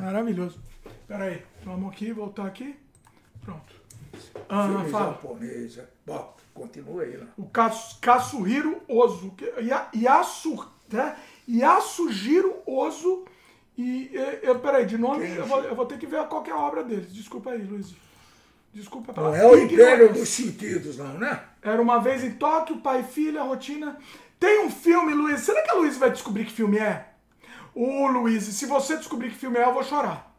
Maravilhoso. 0.00 0.60
Pera 1.06 1.24
aí, 1.24 1.42
vamos 1.64 1.92
aqui, 1.92 2.12
voltar 2.12 2.46
aqui. 2.46 2.76
Pronto. 3.44 3.75
Ah, 4.48 4.68
Filme 4.68 4.90
fala. 4.90 5.06
japonês. 5.12 5.78
é. 5.78 5.86
Bom, 6.06 6.36
continua 6.54 7.02
aí, 7.02 7.16
né? 7.16 7.26
O 7.36 7.46
Katsuhiro 8.00 8.80
Ozu. 8.88 9.34
Yasu, 9.94 10.66
né? 10.90 11.16
Yasujiro 11.48 12.56
Ozu. 12.66 13.24
E, 13.76 14.10
e, 14.12 14.40
eu, 14.42 14.58
peraí, 14.58 14.86
de 14.86 14.96
nome, 14.96 15.26
Quem? 15.26 15.36
eu 15.36 15.46
vou, 15.46 15.62
eu 15.62 15.74
vou 15.74 15.84
ter 15.86 15.98
que 15.98 16.06
ver 16.06 16.26
qual 16.28 16.44
é 16.46 16.50
a 16.50 16.58
obra 16.58 16.82
deles. 16.82 17.12
Desculpa 17.12 17.50
aí, 17.50 17.62
Luiz. 17.62 17.94
Desculpa 18.72 19.08
Não 19.08 19.14
pela 19.32 19.36
é 19.36 19.46
o 19.46 19.58
Império 19.58 20.12
dos 20.12 20.28
Sentidos, 20.28 20.98
não, 20.98 21.18
né? 21.18 21.42
Era 21.62 21.80
uma 21.80 21.98
vez 21.98 22.22
em 22.22 22.32
Tóquio, 22.32 22.78
pai 22.78 23.00
e 23.00 23.04
filha, 23.04 23.42
rotina. 23.42 23.98
Tem 24.38 24.64
um 24.64 24.70
filme, 24.70 25.14
Luiz. 25.14 25.40
Será 25.40 25.62
que 25.62 25.70
a 25.70 25.74
Luiz 25.74 25.96
vai 25.96 26.10
descobrir 26.10 26.44
que 26.44 26.52
filme 26.52 26.78
é? 26.78 27.08
Ô, 27.74 28.06
Luiz, 28.06 28.44
se 28.44 28.66
você 28.66 28.96
descobrir 28.96 29.30
que 29.30 29.36
filme 29.36 29.58
é, 29.58 29.64
eu 29.64 29.72
vou 29.74 29.82
chorar. 29.82 30.34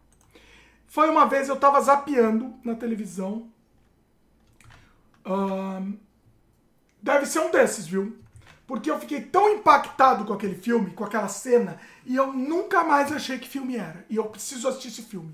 Foi 0.87 1.09
uma 1.09 1.25
vez 1.25 1.49
eu 1.49 1.55
tava 1.55 1.81
zapeando 1.81 2.53
na 2.63 2.75
televisão. 2.75 3.51
Deve 7.01 7.25
ser 7.25 7.39
um 7.39 7.51
desses, 7.51 7.87
viu? 7.87 8.17
Porque 8.65 8.91
eu 8.91 8.99
fiquei 8.99 9.21
tão 9.21 9.49
impactado 9.49 10.25
com 10.25 10.33
aquele 10.33 10.55
filme, 10.55 10.91
com 10.91 11.03
aquela 11.05 11.27
cena, 11.29 11.79
e 12.05 12.15
eu 12.15 12.33
nunca 12.33 12.83
mais 12.83 13.11
achei 13.11 13.39
que 13.39 13.47
filme 13.47 13.77
era. 13.77 14.05
E 14.09 14.15
eu 14.17 14.25
preciso 14.25 14.67
assistir 14.67 14.89
esse 14.89 15.03
filme. 15.03 15.33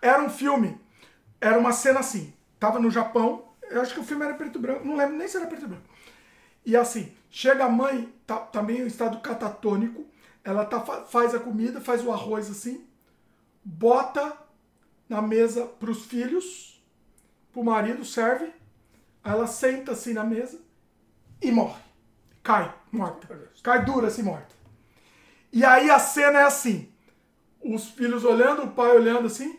Era 0.00 0.22
um 0.22 0.30
filme, 0.30 0.78
era 1.40 1.58
uma 1.58 1.72
cena 1.72 2.00
assim. 2.00 2.32
Tava 2.58 2.78
no 2.78 2.90
Japão, 2.90 3.44
eu 3.70 3.80
acho 3.80 3.94
que 3.94 4.00
o 4.00 4.04
filme 4.04 4.24
era 4.24 4.34
preto 4.34 4.58
e 4.58 4.62
branco, 4.62 4.86
não 4.86 4.96
lembro 4.96 5.16
nem 5.16 5.28
se 5.28 5.36
era 5.36 5.46
preto 5.46 5.64
e 5.64 5.68
branco. 5.68 5.84
E 6.66 6.76
assim, 6.76 7.12
chega 7.30 7.64
a 7.64 7.70
mãe, 7.70 8.12
tá, 8.26 8.38
tá 8.38 8.62
meio 8.62 8.84
em 8.84 8.88
estado 8.88 9.20
catatônico, 9.20 10.06
ela 10.44 10.64
tá, 10.64 10.80
fa- 10.80 11.02
faz 11.04 11.34
a 11.34 11.40
comida, 11.40 11.80
faz 11.80 12.04
o 12.04 12.12
arroz 12.12 12.50
assim, 12.50 12.84
bota 13.64 14.36
na 15.08 15.22
mesa 15.22 15.66
pros 15.66 16.06
filhos, 16.06 16.82
pro 17.52 17.64
marido, 17.64 18.04
serve, 18.04 18.52
ela 19.28 19.46
senta 19.46 19.92
assim 19.92 20.14
na 20.14 20.24
mesa 20.24 20.58
e 21.40 21.52
morre. 21.52 21.82
Cai, 22.42 22.74
morta. 22.90 23.28
Cai 23.62 23.84
dura 23.84 24.08
assim, 24.08 24.22
morta. 24.22 24.54
E 25.52 25.64
aí 25.64 25.90
a 25.90 25.98
cena 25.98 26.40
é 26.40 26.44
assim, 26.44 26.90
os 27.62 27.90
filhos 27.90 28.24
olhando, 28.24 28.64
o 28.64 28.70
pai 28.70 28.90
olhando 28.96 29.26
assim, 29.26 29.58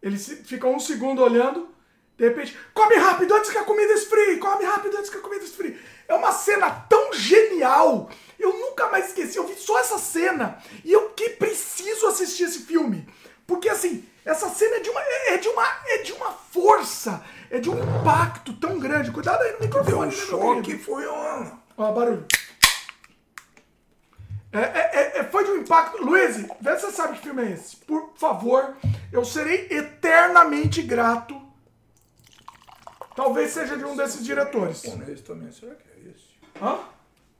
eles 0.00 0.26
ficam 0.44 0.74
um 0.74 0.80
segundo 0.80 1.22
olhando, 1.22 1.68
de 2.16 2.26
repente, 2.26 2.58
come 2.72 2.96
rápido 2.96 3.34
antes 3.34 3.50
que 3.50 3.58
a 3.58 3.64
comida 3.64 3.92
esfrie, 3.92 4.38
come 4.38 4.64
rápido 4.64 4.96
antes 4.96 5.10
que 5.10 5.18
a 5.18 5.20
comida 5.20 5.44
esfrie. 5.44 5.78
É 6.08 6.14
uma 6.14 6.32
cena 6.32 6.70
tão 6.70 7.12
genial. 7.12 8.10
Eu 8.38 8.58
nunca 8.58 8.88
mais 8.88 9.08
esqueci, 9.08 9.36
eu 9.36 9.46
vi 9.46 9.54
só 9.56 9.78
essa 9.78 9.98
cena 9.98 10.58
e 10.84 10.92
eu 10.92 11.10
que 11.10 11.30
preciso 11.30 12.06
assistir 12.06 12.44
esse 12.44 12.60
filme. 12.60 13.06
Porque 13.46 13.68
assim, 13.68 14.04
essa 14.30 14.48
cena 14.50 14.76
é 14.76 14.80
de 14.80 14.90
uma 14.90 15.00
é 15.02 15.36
de 15.38 15.48
uma 15.48 15.64
é 15.86 15.98
de 16.02 16.12
uma 16.12 16.30
força, 16.32 17.24
é 17.50 17.58
de 17.58 17.70
um 17.70 17.78
impacto 18.00 18.52
tão 18.54 18.78
grande. 18.78 19.10
Cuidado 19.10 19.42
aí 19.42 19.52
no 19.52 19.58
Deu 19.58 19.66
microfone, 19.66 19.96
um 19.96 20.04
né, 20.06 20.10
choque, 20.10 20.62
querido? 20.62 20.84
foi 20.84 21.06
uma. 21.06 21.60
Ó, 21.76 21.92
barulho. 21.92 22.26
É, 24.52 24.58
é- 24.60 24.90
é- 24.92 25.18
é- 25.18 25.24
foi 25.24 25.44
de 25.44 25.50
um 25.50 25.56
impacto. 25.58 26.02
Luiz, 26.02 26.36
vê 26.60 26.76
se 26.76 26.86
você 26.86 26.92
sabe 26.92 27.16
que 27.18 27.22
filme 27.24 27.42
é 27.44 27.52
esse. 27.52 27.76
Por 27.76 28.12
favor, 28.16 28.76
eu 29.12 29.24
serei 29.24 29.66
eternamente 29.70 30.80
grato. 30.82 31.40
Talvez 33.14 33.50
seja 33.50 33.76
de 33.76 33.84
um 33.84 33.96
desses 33.96 34.24
diretores. 34.24 34.82
japonês 34.82 35.20
também, 35.22 35.52
será 35.52 35.74
que 35.74 35.88
é 35.90 36.10
esse? 36.10 36.28
Hã? 36.62 36.78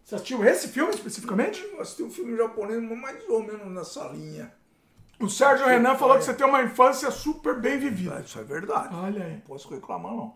Você 0.05 0.15
assistiu 0.17 0.45
esse 0.45 0.69
filme 0.69 0.91
especificamente? 0.93 1.63
Eu 1.73 1.81
assisti 1.81 2.03
um 2.03 2.11
filme 2.11 2.37
japonês 2.37 2.83
mais 2.83 3.29
ou 3.29 3.43
menos 3.43 3.67
nessa 3.73 4.05
linha. 4.09 4.53
O 5.21 5.29
Sérgio 5.29 5.67
Renan 5.67 5.97
falou 5.97 6.17
que 6.17 6.25
você 6.25 6.33
tem 6.35 6.47
uma 6.47 6.63
infância 6.63 7.11
super 7.11 7.61
bem 7.61 7.79
vivida. 7.79 8.21
Isso 8.25 8.39
é 8.39 8.45
verdade. 8.45 8.95
Olha 8.95 9.25
aí. 9.25 9.33
Não 9.35 9.41
posso 9.41 9.69
reclamar, 9.73 10.13
não. 10.13 10.35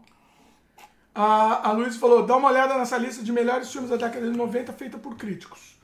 A, 1.15 1.69
a 1.69 1.73
Luiz 1.73 1.97
falou: 1.97 2.25
dá 2.27 2.37
uma 2.37 2.49
olhada 2.51 2.77
nessa 2.77 2.97
lista 2.99 3.23
de 3.23 3.31
melhores 3.33 3.71
filmes 3.71 3.91
da 3.91 3.97
década 3.97 4.29
de 4.31 4.37
90 4.37 4.73
feita 4.73 4.99
por 4.99 5.17
críticos. 5.17 5.79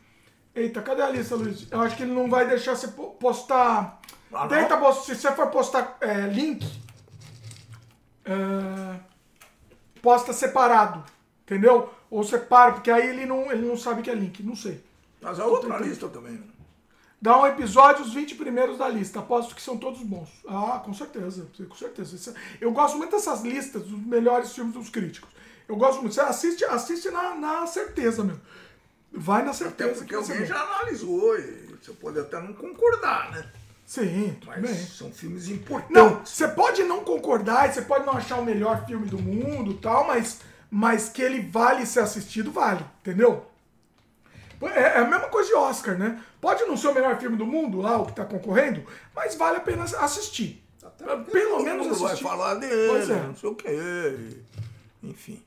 Eita, 0.54 0.82
cadê 0.82 1.02
a 1.02 1.10
lista, 1.10 1.36
Luiz? 1.36 1.70
Eu 1.70 1.80
acho 1.80 1.96
que 1.96 2.02
ele 2.02 2.12
não 2.14 2.28
vai 2.28 2.48
deixar 2.48 2.74
você 2.74 2.88
po- 2.88 3.10
postar. 3.12 4.00
Ah? 4.32 4.48
Tenta 4.48 4.76
postar. 4.76 5.04
Se 5.04 5.20
você 5.20 5.30
for 5.32 5.46
postar 5.48 5.96
é, 6.00 6.22
link, 6.26 6.66
é, 8.24 8.98
posta 10.02 10.32
separado. 10.32 11.04
Entendeu? 11.44 11.90
Ou 12.10 12.24
separa, 12.24 12.72
porque 12.72 12.90
aí 12.90 13.08
ele 13.08 13.24
não, 13.26 13.50
ele 13.52 13.66
não 13.66 13.76
sabe 13.76 14.02
que 14.02 14.10
é 14.10 14.14
link. 14.14 14.42
Não 14.42 14.56
sei. 14.56 14.82
Mas 15.20 15.38
a 15.38 15.46
outra 15.46 15.78
lista 15.78 16.08
também. 16.08 16.32
né? 16.32 16.42
Dá 17.20 17.36
um 17.40 17.46
episódio, 17.46 18.04
os 18.04 18.14
20 18.14 18.36
primeiros 18.36 18.78
da 18.78 18.88
lista. 18.88 19.18
Aposto 19.18 19.54
que 19.54 19.62
são 19.62 19.76
todos 19.76 20.00
bons. 20.02 20.28
Ah, 20.46 20.80
com 20.84 20.94
certeza. 20.94 21.46
Com 21.68 21.74
certeza. 21.74 22.14
Isso- 22.14 22.34
Eu 22.60 22.70
gosto 22.72 22.96
muito 22.96 23.10
dessas 23.10 23.42
listas 23.42 23.82
dos 23.82 23.98
melhores 24.00 24.52
filmes 24.52 24.74
dos 24.74 24.88
críticos. 24.88 25.28
Eu 25.68 25.76
gosto 25.76 26.00
muito. 26.00 26.14
Você 26.14 26.20
assiste, 26.20 26.64
assiste 26.64 27.10
na, 27.10 27.34
na 27.34 27.66
certeza, 27.66 28.22
meu. 28.22 28.36
Vai 29.12 29.42
na 29.42 29.50
Até 29.50 29.58
certeza. 29.64 29.94
porque 29.94 30.06
que 30.06 30.14
vai 30.16 30.24
ser 30.24 30.32
alguém 30.32 30.46
já 30.46 30.60
analisou 30.60 31.38
e 31.38 31.76
você 31.82 31.92
pode 31.92 32.20
até 32.20 32.40
não 32.40 32.52
concordar, 32.52 33.32
né? 33.32 33.50
Sim, 33.84 34.36
Mas 34.46 34.60
bem. 34.60 34.74
são 34.74 35.10
filmes 35.10 35.48
importantes. 35.48 35.90
Não, 35.96 36.22
você 36.24 36.46
pode 36.46 36.82
não 36.84 37.02
concordar, 37.02 37.68
e 37.68 37.72
você 37.72 37.80
pode 37.80 38.04
não 38.04 38.12
achar 38.12 38.38
o 38.38 38.44
melhor 38.44 38.84
filme 38.86 39.06
do 39.08 39.18
mundo 39.18 39.72
tal, 39.78 40.06
mas, 40.06 40.40
mas 40.70 41.08
que 41.08 41.22
ele 41.22 41.40
vale 41.40 41.86
ser 41.86 42.00
assistido, 42.00 42.52
vale, 42.52 42.84
entendeu? 43.00 43.46
É, 44.62 44.80
é 44.80 44.98
a 44.98 45.04
mesma 45.04 45.28
coisa 45.28 45.48
de 45.48 45.54
Oscar, 45.54 45.96
né? 45.96 46.22
Pode 46.40 46.64
não 46.64 46.76
ser 46.76 46.88
o 46.88 46.94
melhor 46.94 47.18
filme 47.18 47.36
do 47.36 47.46
mundo, 47.46 47.80
lá, 47.80 47.98
o 47.98 48.06
que 48.06 48.12
tá 48.12 48.24
concorrendo, 48.24 48.84
mas 49.14 49.34
vale 49.36 49.58
a 49.58 49.60
pena 49.60 49.84
assistir. 49.84 50.64
Até 50.82 51.04
Pelo 51.04 51.62
menos 51.62 51.86
mundo 51.86 51.98
vai 51.98 52.06
assistir. 52.12 52.24
falar 52.24 52.54
dele, 52.54 52.88
Pois 52.88 53.10
é. 53.10 53.22
não 53.22 53.36
sei 53.36 53.50
o 53.50 53.54
quê. 53.54 54.42
Enfim. 55.02 55.42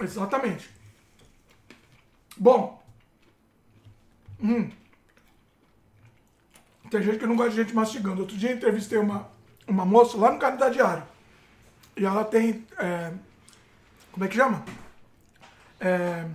Exatamente. 0.00 0.70
Bom. 2.36 2.82
Hum. 4.42 4.70
Tem 6.90 7.02
gente 7.02 7.18
que 7.18 7.26
não 7.26 7.36
gosta 7.36 7.50
de 7.52 7.56
gente 7.58 7.74
mastigando. 7.74 8.22
Outro 8.22 8.36
dia 8.36 8.52
entrevistei 8.52 8.98
uma, 8.98 9.28
uma 9.68 9.84
moça 9.84 10.16
lá 10.16 10.32
no 10.32 10.38
Canadá 10.38 10.68
Diário. 10.68 11.04
E 11.96 12.04
ela 12.04 12.24
tem. 12.24 12.66
é, 12.78 13.12
como 14.10 14.24
é 14.24 14.28
que 14.28 14.36
chama? 14.36 14.64
É, 15.78 16.26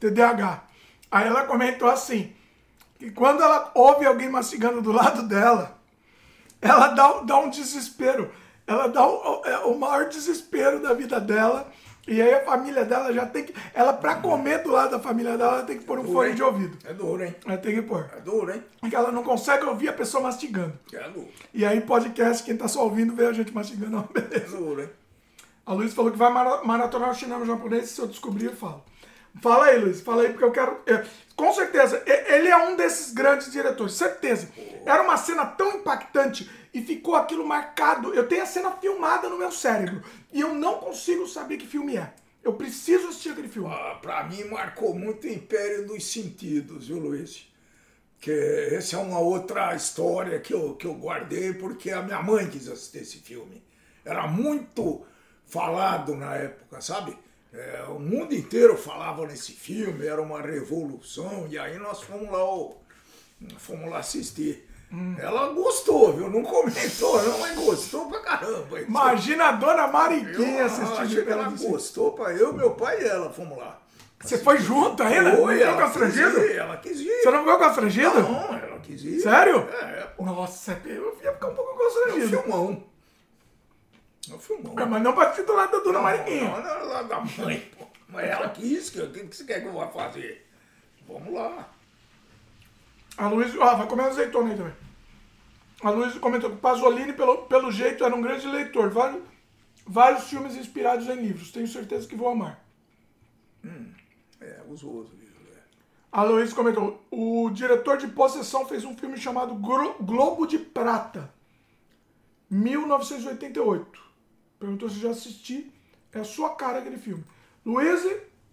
TDAH. 0.00 0.67
Aí 1.10 1.26
ela 1.26 1.44
comentou 1.44 1.88
assim: 1.88 2.32
que 2.98 3.10
quando 3.10 3.42
ela 3.42 3.70
ouve 3.74 4.04
alguém 4.06 4.28
mastigando 4.28 4.80
do 4.82 4.92
lado 4.92 5.22
dela, 5.22 5.78
ela 6.60 6.88
dá, 6.88 7.20
dá 7.20 7.38
um 7.38 7.50
desespero. 7.50 8.30
Ela 8.66 8.86
dá 8.88 9.06
o, 9.06 9.42
é, 9.46 9.58
o 9.60 9.78
maior 9.78 10.08
desespero 10.08 10.80
da 10.80 10.92
vida 10.92 11.18
dela. 11.20 11.70
E 12.06 12.22
aí 12.22 12.32
a 12.34 12.44
família 12.44 12.84
dela 12.86 13.12
já 13.12 13.26
tem 13.26 13.44
que. 13.44 13.54
Ela, 13.74 13.92
pra 13.92 14.14
comer 14.16 14.62
do 14.62 14.70
lado 14.70 14.92
da 14.92 14.98
família 14.98 15.36
dela, 15.36 15.56
ela 15.58 15.62
tem 15.64 15.78
que 15.78 15.84
pôr 15.84 15.98
um 15.98 16.04
fone 16.04 16.30
hein? 16.30 16.34
de 16.34 16.42
ouvido. 16.42 16.78
É 16.84 16.92
duro, 16.94 17.22
hein? 17.22 17.34
Ela 17.46 17.58
tem 17.58 17.74
que 17.74 17.82
pôr. 17.82 18.08
É 18.16 18.20
duro, 18.20 18.50
hein? 18.52 18.62
Porque 18.80 18.96
ela 18.96 19.12
não 19.12 19.22
consegue 19.22 19.64
ouvir 19.66 19.88
a 19.90 19.92
pessoa 19.92 20.22
mastigando. 20.22 20.72
É 20.92 21.08
duro. 21.10 21.28
E 21.52 21.66
aí, 21.66 21.82
podcast, 21.82 22.42
quem 22.42 22.56
tá 22.56 22.66
só 22.66 22.84
ouvindo, 22.84 23.14
vê 23.14 23.26
a 23.26 23.32
gente 23.32 23.52
mastigando. 23.54 24.08
É 24.16 24.20
beleza. 24.20 24.56
duro, 24.56 24.82
hein? 24.82 24.90
A 25.66 25.72
Luiz 25.74 25.92
falou 25.92 26.10
que 26.10 26.16
vai 26.16 26.32
mara- 26.32 26.64
maratonar 26.64 27.10
o 27.10 27.14
cinema 27.14 27.44
japonês. 27.44 27.90
Se 27.90 28.00
eu 28.00 28.06
descobrir, 28.06 28.46
eu 28.46 28.56
falo. 28.56 28.82
Fala 29.40 29.66
aí, 29.66 29.78
Luiz, 29.78 30.00
fala 30.00 30.22
aí, 30.22 30.28
porque 30.30 30.44
eu 30.44 30.52
quero. 30.52 30.80
é, 30.86 31.04
com 31.36 31.52
certeza, 31.52 32.02
ele 32.06 32.48
é 32.48 32.56
um 32.56 32.76
desses 32.76 33.12
grandes 33.12 33.52
diretores, 33.52 33.94
certeza. 33.94 34.48
Era 34.84 35.02
uma 35.02 35.16
cena 35.16 35.46
tão 35.46 35.76
impactante 35.76 36.50
e 36.74 36.82
ficou 36.82 37.14
aquilo 37.14 37.46
marcado. 37.46 38.12
Eu 38.12 38.26
tenho 38.26 38.42
a 38.42 38.46
cena 38.46 38.72
filmada 38.72 39.28
no 39.28 39.38
meu 39.38 39.52
cérebro 39.52 40.02
e 40.32 40.40
eu 40.40 40.54
não 40.54 40.78
consigo 40.78 41.26
saber 41.26 41.56
que 41.56 41.66
filme 41.66 41.96
é. 41.96 42.12
Eu 42.42 42.54
preciso 42.54 43.08
assistir 43.08 43.30
aquele 43.30 43.48
filme. 43.48 43.68
Ah, 43.70 43.98
pra 44.00 44.24
mim 44.24 44.44
marcou 44.44 44.94
muito 44.94 45.26
o 45.26 45.30
Império 45.30 45.86
dos 45.86 46.10
Sentidos, 46.10 46.88
viu, 46.88 46.98
Luiz? 46.98 47.46
Que 48.20 48.70
essa 48.72 48.96
é 48.96 48.98
uma 48.98 49.18
outra 49.18 49.74
história 49.74 50.40
que 50.40 50.52
eu, 50.52 50.74
que 50.74 50.86
eu 50.86 50.94
guardei 50.94 51.52
porque 51.52 51.90
a 51.90 52.02
minha 52.02 52.22
mãe 52.22 52.48
quis 52.48 52.68
assistir 52.68 52.98
esse 52.98 53.18
filme. 53.18 53.62
Era 54.04 54.26
muito 54.26 55.04
falado 55.44 56.16
na 56.16 56.34
época, 56.34 56.80
sabe? 56.80 57.16
É, 57.58 57.82
o 57.88 57.98
mundo 57.98 58.32
inteiro 58.34 58.76
falava 58.76 59.26
nesse 59.26 59.50
filme, 59.52 60.06
era 60.06 60.22
uma 60.22 60.40
revolução, 60.40 61.48
e 61.50 61.58
aí 61.58 61.76
nós 61.78 62.00
fomos 62.02 62.30
lá, 62.30 62.38
ó, 62.38 62.70
fomos 63.58 63.90
lá 63.90 63.98
assistir. 63.98 64.64
Ela 65.18 65.48
gostou, 65.52 66.14
viu? 66.14 66.30
Não 66.30 66.42
comentou, 66.42 67.22
não, 67.22 67.38
mas 67.40 67.54
gostou 67.58 68.08
pra 68.08 68.20
caramba. 68.20 68.80
Imagina 68.80 69.48
a 69.48 69.52
dona 69.52 69.86
Mariquinha 69.88 70.60
Eu 70.60 70.66
assistindo 70.66 71.24
que 71.24 71.30
ela 71.30 71.50
gostou, 71.50 72.12
pra 72.12 72.32
eu, 72.32 72.52
meu 72.54 72.70
pai 72.70 73.02
e 73.02 73.06
ela, 73.06 73.28
fomos 73.30 73.58
lá. 73.58 73.82
Você 74.20 74.38
foi 74.38 74.58
junto 74.58 75.02
ainda? 75.02 75.30
Não 75.32 75.36
Foi, 75.44 75.58
ficou 75.58 75.68
ela 75.70 75.76
quis 75.76 75.84
constrangido? 76.00 76.40
ir, 76.40 76.56
ela 76.56 76.76
quis 76.78 77.00
ir. 77.00 77.22
Você 77.22 77.30
não 77.30 77.38
ficou 77.40 77.58
constrangido? 77.58 78.22
Não, 78.22 78.54
ela 78.54 78.78
quis 78.80 79.04
ir. 79.04 79.20
Sério? 79.20 79.68
É, 79.70 80.06
pô. 80.16 80.24
Nossa, 80.24 80.80
eu 80.86 81.18
ia 81.22 81.32
ficar 81.32 81.48
um 81.48 81.54
pouco 81.54 81.70
É 81.70 81.74
um 81.74 81.78
constrangido. 81.78 82.42
filmão. 82.42 82.84
É 84.30 84.34
um 84.34 84.38
filmão. 84.38 84.74
É, 84.78 84.84
mas 84.84 85.02
não 85.02 85.12
pra 85.12 85.24
assistir 85.24 85.46
do 85.46 85.54
lado 85.54 85.70
da 85.72 85.78
dona 85.78 86.00
Mariquinha. 86.00 86.44
Não, 86.50 86.62
não, 86.62 86.86
lá 86.88 87.02
da 87.02 87.20
mãe, 87.20 87.60
pô. 87.78 87.86
Mas 88.08 88.24
ela 88.28 88.48
quis, 88.50 88.90
que- 88.90 89.00
o 89.00 89.10
que, 89.12 89.20
que 89.26 89.36
você 89.36 89.44
quer 89.44 89.60
que 89.60 89.66
eu 89.68 89.72
vá 89.72 89.88
fazer? 89.88 90.46
Vamos 91.06 91.32
lá. 91.32 91.68
A 93.16 93.28
Luiz. 93.28 93.54
Ah, 93.60 93.74
vai 93.74 93.86
comer 93.86 94.04
azeitona 94.04 94.50
aí 94.50 94.56
também. 94.56 94.72
A 95.82 95.90
Luiz 95.90 96.14
comentou 96.18 96.50
que 96.50 96.56
o 96.56 96.60
Pasolini, 96.60 97.12
pelo, 97.12 97.38
pelo 97.46 97.70
jeito, 97.70 98.04
era 98.04 98.14
um 98.14 98.20
grande 98.22 98.46
leitor. 98.46 98.90
Vários, 98.90 99.22
vários 99.86 100.24
filmes 100.28 100.56
inspirados 100.56 101.06
em 101.08 101.16
livros. 101.16 101.50
Tenho 101.52 101.66
certeza 101.68 102.06
que 102.08 102.16
vou 102.16 102.28
amar. 102.28 102.64
É, 104.40 104.60
os 104.68 104.82
outros. 104.84 105.18
é. 105.20 105.58
A 106.12 106.22
Luiz 106.22 106.52
comentou: 106.52 107.04
o 107.10 107.50
diretor 107.50 107.96
de 107.98 108.08
Possessão 108.08 108.66
fez 108.66 108.84
um 108.84 108.96
filme 108.96 109.16
chamado 109.18 109.54
Gro- 109.54 109.96
Globo 110.00 110.46
de 110.46 110.58
Prata, 110.58 111.32
1988. 112.50 114.07
Perguntou 114.58 114.88
se 114.88 114.98
já 114.98 115.10
assisti. 115.10 115.72
É 116.12 116.20
a 116.20 116.24
sua 116.24 116.54
cara 116.54 116.78
aquele 116.78 116.98
filme. 116.98 117.24
Luiz, 117.64 118.02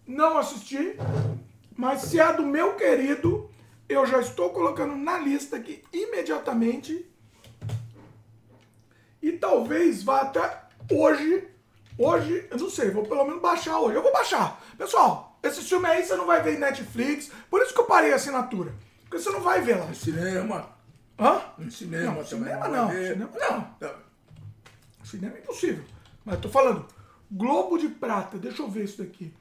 não 0.06 0.36
assisti, 0.38 0.96
mas 1.74 2.02
se 2.02 2.20
é 2.20 2.32
do 2.32 2.44
meu 2.44 2.74
querido, 2.74 3.50
eu 3.88 4.04
já 4.06 4.20
estou 4.20 4.50
colocando 4.50 4.94
na 4.94 5.18
lista 5.18 5.56
aqui 5.56 5.82
imediatamente. 5.92 7.06
E 9.22 9.32
talvez 9.32 10.02
vá 10.02 10.20
até 10.20 10.62
hoje. 10.90 11.48
Hoje, 11.98 12.46
eu 12.50 12.58
não 12.58 12.68
sei, 12.68 12.90
vou 12.90 13.04
pelo 13.04 13.24
menos 13.24 13.40
baixar 13.40 13.80
hoje. 13.80 13.96
Eu 13.96 14.02
vou 14.02 14.12
baixar. 14.12 14.62
Pessoal, 14.76 15.38
esse 15.42 15.62
filme 15.62 15.86
aí 15.88 16.04
você 16.04 16.14
não 16.14 16.26
vai 16.26 16.42
ver 16.42 16.54
em 16.56 16.60
Netflix. 16.60 17.30
Por 17.48 17.62
isso 17.62 17.72
que 17.72 17.80
eu 17.80 17.86
parei 17.86 18.12
a 18.12 18.16
assinatura. 18.16 18.74
Porque 19.02 19.18
você 19.18 19.30
não 19.30 19.40
vai 19.40 19.62
ver 19.62 19.76
lá. 19.76 19.92
Cinema. 19.94 20.68
Hã? 21.18 21.40
No 21.56 21.70
cinema 21.70 22.12
Não, 22.12 22.24
também. 22.24 22.26
cinema 22.52 22.68
não, 22.68 22.90
cinema 22.90 23.30
não. 23.50 23.62
Tá. 23.80 23.94
Cinema 25.02 25.36
é 25.36 25.38
impossível. 25.38 25.82
Mas 26.26 26.40
tô 26.40 26.48
falando. 26.48 26.84
Globo 27.30 27.78
de 27.78 27.88
Prata, 27.88 28.36
deixa 28.36 28.60
eu 28.62 28.68
ver 28.68 28.84
isso 28.84 28.98
daqui. 28.98 29.32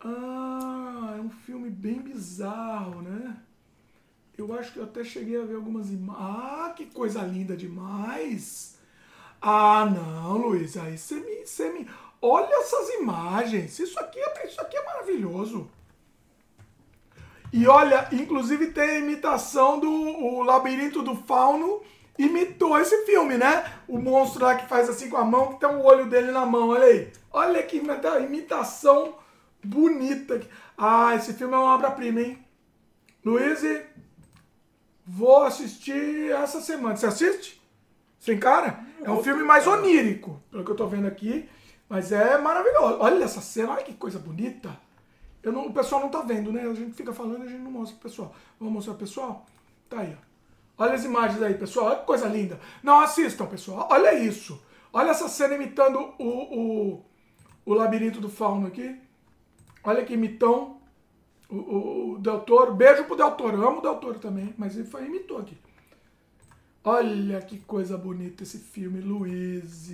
Ah, 0.00 1.14
é 1.18 1.20
um 1.20 1.28
filme 1.28 1.68
bem 1.68 2.00
bizarro, 2.00 3.02
né? 3.02 3.36
Eu 4.36 4.54
acho 4.58 4.72
que 4.72 4.78
eu 4.78 4.84
até 4.84 5.04
cheguei 5.04 5.38
a 5.40 5.44
ver 5.44 5.56
algumas 5.56 5.90
imagens. 5.90 6.18
Ah, 6.18 6.72
que 6.74 6.86
coisa 6.86 7.22
linda 7.22 7.56
demais! 7.56 8.78
Ah, 9.40 9.84
não, 9.86 10.38
Luiz, 10.38 10.76
aí 10.76 10.96
você 10.96 11.16
me, 11.16 11.46
você 11.46 11.70
me. 11.70 11.86
Olha 12.22 12.54
essas 12.60 12.88
imagens! 13.00 13.78
Isso 13.78 13.98
aqui, 14.00 14.18
é- 14.18 14.46
isso 14.46 14.60
aqui 14.60 14.76
é 14.76 14.84
maravilhoso! 14.84 15.70
E 17.52 17.66
olha, 17.66 18.08
inclusive 18.12 18.72
tem 18.72 18.82
a 18.82 18.98
imitação 18.98 19.78
do 19.78 19.90
o 19.90 20.42
Labirinto 20.42 21.02
do 21.02 21.14
Fauno 21.14 21.80
imitou 22.18 22.78
esse 22.78 23.04
filme, 23.04 23.36
né? 23.36 23.64
O 23.88 23.98
monstro 23.98 24.44
lá 24.44 24.54
que 24.56 24.66
faz 24.68 24.88
assim 24.88 25.08
com 25.08 25.16
a 25.16 25.24
mão, 25.24 25.54
que 25.54 25.60
tem 25.60 25.68
o 25.68 25.82
olho 25.84 26.06
dele 26.08 26.30
na 26.32 26.44
mão, 26.46 26.68
olha 26.70 26.84
aí. 26.84 27.12
Olha 27.32 27.62
que 27.62 27.76
imita- 27.78 28.20
imitação 28.20 29.14
bonita. 29.62 30.40
Ah, 30.76 31.14
esse 31.14 31.32
filme 31.34 31.54
é 31.54 31.56
uma 31.58 31.74
obra-prima, 31.74 32.20
hein? 32.20 32.38
Luiz, 33.24 33.62
vou 35.04 35.44
assistir 35.44 36.30
essa 36.32 36.60
semana. 36.60 36.96
Você 36.96 37.06
assiste? 37.06 37.60
Sem 38.18 38.38
cara? 38.38 38.80
É 39.02 39.10
um 39.10 39.22
filme 39.22 39.42
mais 39.42 39.66
onírico, 39.66 40.42
pelo 40.50 40.64
que 40.64 40.70
eu 40.70 40.76
tô 40.76 40.86
vendo 40.86 41.06
aqui. 41.06 41.48
Mas 41.88 42.10
é 42.10 42.36
maravilhoso. 42.38 42.98
Olha 43.00 43.22
essa 43.24 43.40
cena, 43.40 43.72
olha 43.72 43.84
que 43.84 43.94
coisa 43.94 44.18
bonita. 44.18 44.76
Eu 45.42 45.52
não- 45.52 45.66
o 45.66 45.72
pessoal 45.72 46.00
não 46.00 46.08
tá 46.08 46.22
vendo, 46.22 46.50
né? 46.52 46.62
A 46.62 46.74
gente 46.74 46.94
fica 46.96 47.12
falando 47.12 47.44
e 47.44 47.46
a 47.46 47.50
gente 47.50 47.60
não 47.62 47.70
mostra 47.70 47.96
pro 47.96 48.08
pessoal. 48.10 48.34
Vamos 48.58 48.74
mostrar 48.74 48.94
pro 48.94 49.06
pessoal? 49.06 49.46
Tá 49.88 50.00
aí, 50.00 50.16
ó. 50.20 50.25
Olha 50.78 50.94
as 50.94 51.04
imagens 51.04 51.42
aí, 51.42 51.54
pessoal. 51.54 51.86
Olha 51.86 51.98
que 51.98 52.06
coisa 52.06 52.28
linda. 52.28 52.60
Não, 52.82 53.00
assistam, 53.00 53.46
pessoal. 53.46 53.88
Olha 53.90 54.14
isso. 54.14 54.62
Olha 54.92 55.10
essa 55.10 55.28
cena 55.28 55.54
imitando 55.54 55.98
o, 56.18 56.24
o, 56.24 57.04
o 57.64 57.74
labirinto 57.74 58.20
do 58.20 58.28
fauno 58.28 58.66
aqui. 58.66 59.00
Olha 59.82 60.04
que 60.04 60.14
imitão. 60.14 60.80
O, 61.48 61.56
o, 61.56 62.12
o 62.12 62.18
Del 62.18 62.40
Toro. 62.40 62.74
Beijo 62.74 63.04
pro 63.04 63.16
Del 63.16 63.32
Toro. 63.32 63.56
Eu 63.56 63.68
amo 63.68 63.78
o 63.78 63.82
Del 63.82 63.96
Toro 63.96 64.18
também, 64.18 64.54
mas 64.58 64.76
ele 64.76 64.86
foi 64.86 65.06
imitou 65.06 65.38
aqui. 65.38 65.56
Olha 66.84 67.40
que 67.40 67.58
coisa 67.60 67.96
bonita 67.98 68.42
esse 68.42 68.58
filme, 68.58 69.00
Luiz. 69.00 69.90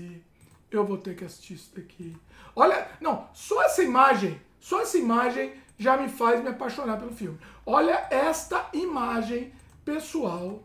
Eu 0.71 0.85
vou 0.85 0.99
ter 0.99 1.17
que 1.17 1.25
assistir 1.25 1.55
isso 1.55 1.75
daqui. 1.75 2.17
Olha, 2.55 2.87
não, 3.01 3.29
só 3.33 3.63
essa 3.63 3.83
imagem, 3.83 4.41
só 4.61 4.81
essa 4.81 4.99
imagem 4.99 5.55
já 5.79 5.97
me 5.97 6.09
faz 6.09 6.43
me 6.43 6.51
apaixonar 6.51 6.99
pelo 6.99 7.13
filme. 7.13 7.39
Olha 7.65 8.07
esta 8.11 8.69
imagem, 8.75 9.53
pessoal. 9.85 10.63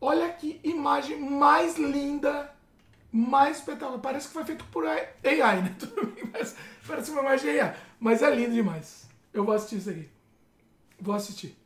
Olha 0.00 0.32
que 0.32 0.60
imagem 0.62 1.18
mais 1.18 1.76
linda, 1.76 2.54
mais 3.10 3.58
espetacular. 3.58 4.00
Parece 4.00 4.28
que 4.28 4.34
foi 4.34 4.44
feito 4.44 4.64
por 4.66 4.86
AI, 4.86 5.62
né? 5.62 5.74
Tudo 5.78 6.06
bem, 6.06 6.30
mas 6.32 6.54
parece 6.86 7.10
uma 7.10 7.22
imagem 7.22 7.60
AI. 7.60 7.76
Mas 7.98 8.22
é 8.22 8.34
lindo 8.34 8.54
demais. 8.54 9.08
Eu 9.32 9.44
vou 9.44 9.54
assistir 9.54 9.76
isso 9.76 9.90
aqui. 9.90 10.08
Vou 11.00 11.14
assistir. 11.14 11.56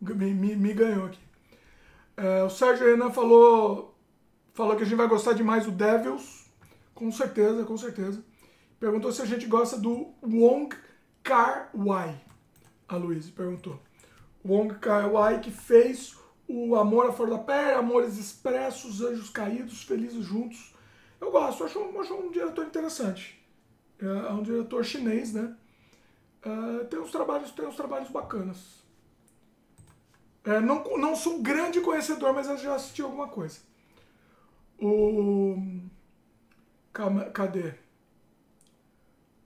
Me, 0.00 0.34
me, 0.34 0.56
me 0.56 0.72
ganhou 0.72 1.06
aqui. 1.06 1.20
É, 2.16 2.42
o 2.42 2.50
Sérgio 2.50 2.86
Renan 2.86 3.10
falou, 3.10 3.94
falou 4.54 4.76
que 4.76 4.82
a 4.82 4.86
gente 4.86 4.96
vai 4.96 5.08
gostar 5.08 5.34
demais 5.34 5.64
do 5.64 5.70
Devils. 5.70 6.46
Com 6.94 7.10
certeza, 7.12 7.64
com 7.64 7.76
certeza. 7.76 8.24
Perguntou 8.80 9.12
se 9.12 9.22
a 9.22 9.26
gente 9.26 9.46
gosta 9.46 9.78
do 9.78 10.14
Wong 10.22 10.74
Kar 11.22 11.70
Wai. 11.74 12.20
A 12.88 12.96
Luísa 12.96 13.30
perguntou. 13.34 13.80
Wong 14.44 14.74
Kar 14.78 15.10
Wai 15.10 15.40
que 15.40 15.50
fez 15.50 16.16
o 16.48 16.76
Amor 16.76 17.06
à 17.06 17.12
Flor 17.12 17.30
da 17.30 17.38
Pele, 17.38 17.72
Amores 17.72 18.18
Expressos, 18.18 19.00
Anjos 19.00 19.30
Caídos, 19.30 19.82
Felizes 19.82 20.24
Juntos. 20.24 20.74
Eu 21.20 21.30
gosto, 21.30 21.64
acho, 21.64 21.78
acho 22.00 22.14
um 22.14 22.30
diretor 22.30 22.66
interessante. 22.66 23.42
É, 24.00 24.04
é 24.06 24.32
um 24.32 24.42
diretor 24.42 24.84
chinês, 24.84 25.32
né? 25.32 25.56
É, 26.42 26.84
tem 26.84 27.00
uns 27.00 27.10
trabalhos, 27.10 27.50
tem 27.50 27.66
uns 27.66 27.76
trabalhos 27.76 28.08
bacanas. 28.10 28.84
É, 30.44 30.60
não, 30.60 30.84
não 30.96 31.16
sou 31.16 31.34
um 31.34 31.42
grande 31.42 31.80
conhecedor, 31.80 32.32
mas 32.32 32.48
eu 32.48 32.56
já 32.56 32.74
assisti 32.76 33.02
alguma 33.02 33.26
coisa. 33.26 33.58
O. 34.80 35.56
Cadê? 37.32 37.74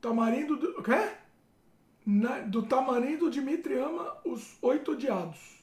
Tamarindo. 0.01 0.57
Do, 0.57 0.83
quê? 0.83 1.11
Na- 2.05 2.41
do 2.41 2.63
Tamarindo, 2.63 3.31
Dimitri 3.31 3.79
ama 3.79 4.19
os 4.25 4.57
Oito 4.61 4.93
Odiados. 4.93 5.60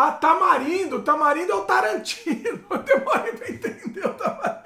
Ah, 0.00 0.12
Tamarindo! 0.12 1.02
Tamarindo 1.02 1.50
é 1.50 1.54
o 1.56 1.62
Tarantino. 1.62 2.64
Eu 2.70 2.78
demorei 2.78 3.32
pra 3.32 3.50
entender 3.50 4.06
o 4.06 4.14
Tamarindo. 4.14 4.62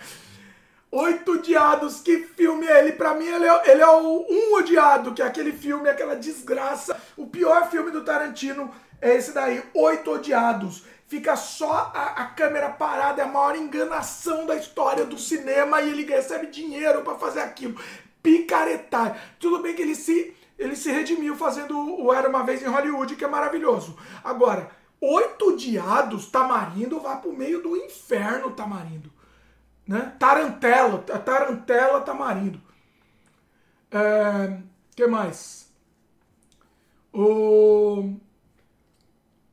Oito 0.90 1.32
Odiados, 1.32 2.02
que 2.02 2.18
filme 2.18 2.66
é 2.66 2.80
ele? 2.80 2.92
Pra 2.92 3.14
mim, 3.14 3.24
ele 3.24 3.46
é, 3.46 3.70
ele 3.70 3.80
é 3.80 3.88
o 3.88 4.26
Um 4.28 4.56
Odiado, 4.58 5.14
que 5.14 5.22
é 5.22 5.24
aquele 5.24 5.50
filme, 5.50 5.88
aquela 5.88 6.14
desgraça. 6.14 7.00
O 7.16 7.26
pior 7.26 7.70
filme 7.70 7.90
do 7.90 8.04
Tarantino 8.04 8.70
é 9.00 9.16
esse 9.16 9.32
daí, 9.32 9.62
Oito 9.72 10.10
Odiados. 10.10 10.84
Fica 11.08 11.34
só 11.34 11.90
a, 11.94 12.24
a 12.24 12.26
câmera 12.26 12.68
parada, 12.68 13.22
é 13.22 13.24
a 13.24 13.28
maior 13.28 13.56
enganação 13.56 14.44
da 14.44 14.56
história 14.56 15.06
do 15.06 15.18
cinema 15.18 15.80
e 15.80 15.88
ele 15.88 16.04
recebe 16.04 16.48
dinheiro 16.48 17.00
pra 17.00 17.14
fazer 17.14 17.40
aquilo. 17.40 17.80
Picaretagem. 18.22 19.16
Tudo 19.40 19.62
bem 19.62 19.74
que 19.74 19.80
ele 19.80 19.94
se, 19.94 20.36
ele 20.58 20.76
se 20.76 20.90
redimiu 20.90 21.34
fazendo 21.36 22.04
o 22.04 22.12
Era 22.12 22.28
Uma 22.28 22.44
Vez 22.44 22.62
em 22.62 22.66
Hollywood, 22.66 23.16
que 23.16 23.24
é 23.24 23.28
maravilhoso. 23.28 23.96
Agora, 24.22 24.81
Oito 25.02 25.50
Odiados, 25.50 26.30
Tamarindo, 26.30 27.00
vai 27.00 27.20
pro 27.20 27.36
meio 27.36 27.62
do 27.62 27.76
inferno, 27.76 28.52
Tamarindo 28.52 29.12
né? 29.86 30.14
Tarantela, 30.18 30.98
Tarantela 30.98 32.00
Tamarindo. 32.00 32.60
É, 33.90 34.58
que 34.94 35.06
mais? 35.06 35.70
O... 37.12 38.14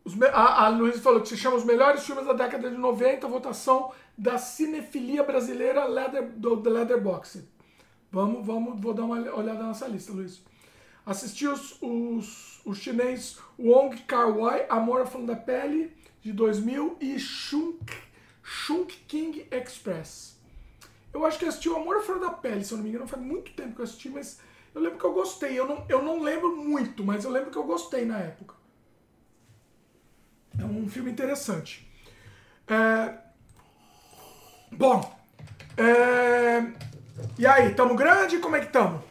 Os 0.04 0.20
A, 0.34 0.66
a 0.66 0.70
Luiz 0.70 1.00
falou 1.02 1.22
que 1.22 1.28
se 1.28 1.38
chama 1.38 1.58
os 1.58 1.66
melhores 1.66 2.04
filmes 2.06 2.26
da 2.26 2.34
década 2.34 2.70
de 2.70 2.78
90, 2.78 3.28
votação 3.28 3.92
da 4.18 4.38
cinefilia 4.38 5.24
brasileira 5.24 5.86
Leather, 5.86 6.32
do 6.32 6.62
The 6.62 6.70
Leatherbox. 6.70 7.44
Vamos, 8.12 8.46
vamos, 8.46 8.80
vou 8.80 8.94
dar 8.94 9.04
uma 9.04 9.18
olhada 9.18 9.64
nessa 9.64 9.88
lista, 9.88 10.12
Luiz. 10.12 10.42
Assisti 11.06 11.48
os, 11.48 11.78
os, 11.82 12.49
o 12.66 12.74
chinês 12.74 13.40
Wong 13.58 13.98
Kar-wai, 14.04 14.66
Amor 14.70 15.08
Flor 15.08 15.26
da 15.26 15.36
Pele, 15.36 15.96
de 16.22 16.34
2000, 16.34 16.98
e 17.00 17.20
Shunk, 17.20 17.94
Shunk 18.44 18.96
King 19.08 19.48
Express. 19.52 20.38
Eu 21.14 21.26
acho 21.26 21.40
que 21.40 21.46
assisti 21.46 21.70
o 21.70 21.76
Amor 21.76 22.02
Flor 22.02 22.20
da 22.20 22.32
Pele, 22.32 22.64
se 22.64 22.72
eu 22.72 22.78
não 22.78 22.84
me 22.84 22.90
engano, 22.90 23.08
faz 23.08 23.22
muito 23.22 23.52
tempo 23.54 23.76
que 23.76 23.82
eu 23.82 23.86
assisti, 23.86 24.10
mas 24.10 24.40
eu 24.74 24.82
lembro 24.82 25.00
que 25.00 25.06
eu 25.06 25.14
gostei. 25.14 25.58
Eu 25.58 25.68
não, 25.68 25.86
eu 25.90 26.02
não 26.04 26.22
lembro 26.22 26.56
muito, 26.56 27.04
mas 27.04 27.26
eu 27.26 27.32
lembro 27.32 27.52
que 27.52 27.58
eu 27.58 27.64
gostei 27.64 28.06
na 28.06 28.20
época. 28.20 28.56
É 30.58 30.66
um 30.66 30.88
filme 30.88 31.10
interessante. 31.12 31.90
É, 32.68 33.30
Bom, 34.72 35.02
é, 35.76 36.64
e 37.38 37.46
aí, 37.46 37.74
tamo 37.74 37.96
grande? 37.96 38.38
Como 38.38 38.56
é 38.56 38.60
que 38.62 38.72
tamo? 38.72 39.04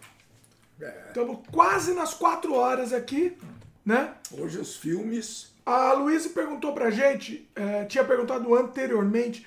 Estamos 1.18 1.40
quase 1.50 1.94
nas 1.94 2.14
quatro 2.14 2.54
horas 2.54 2.92
aqui, 2.92 3.36
né? 3.84 4.14
Hoje 4.30 4.56
os 4.56 4.76
filmes. 4.76 5.52
A 5.66 5.92
Luísa 5.92 6.28
perguntou 6.28 6.72
pra 6.72 6.92
gente, 6.92 7.50
é, 7.56 7.84
tinha 7.86 8.04
perguntado 8.04 8.54
anteriormente, 8.54 9.44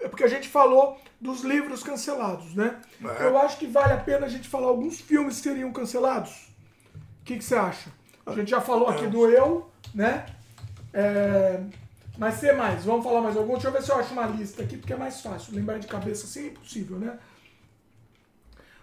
é 0.00 0.06
porque 0.06 0.22
a 0.22 0.28
gente 0.28 0.48
falou 0.48 0.96
dos 1.20 1.40
livros 1.40 1.82
cancelados, 1.82 2.54
né? 2.54 2.80
É. 3.18 3.24
Eu 3.24 3.36
acho 3.36 3.58
que 3.58 3.66
vale 3.66 3.94
a 3.94 3.96
pena 3.96 4.26
a 4.26 4.28
gente 4.28 4.48
falar 4.48 4.68
alguns 4.68 5.00
filmes 5.00 5.38
que 5.38 5.42
seriam 5.42 5.72
cancelados. 5.72 6.52
O 7.20 7.24
que, 7.24 7.36
que 7.36 7.44
você 7.44 7.56
acha? 7.56 7.90
A 8.24 8.32
gente 8.34 8.52
já 8.52 8.60
falou 8.60 8.86
aqui 8.88 9.08
do 9.08 9.28
Eu, 9.28 9.68
né? 9.92 10.24
É, 10.94 11.60
mas 12.16 12.34
ser 12.34 12.54
mais, 12.54 12.84
vamos 12.84 13.02
falar 13.02 13.22
mais 13.22 13.36
algum? 13.36 13.54
Deixa 13.54 13.66
eu 13.66 13.72
ver 13.72 13.82
se 13.82 13.90
eu 13.90 13.96
acho 13.96 14.12
uma 14.12 14.26
lista 14.26 14.62
aqui, 14.62 14.76
porque 14.76 14.92
é 14.92 14.96
mais 14.96 15.20
fácil. 15.20 15.52
Lembrar 15.52 15.78
de 15.78 15.88
cabeça 15.88 16.26
assim 16.26 16.44
é 16.44 16.46
impossível, 16.46 16.96
né? 16.96 17.18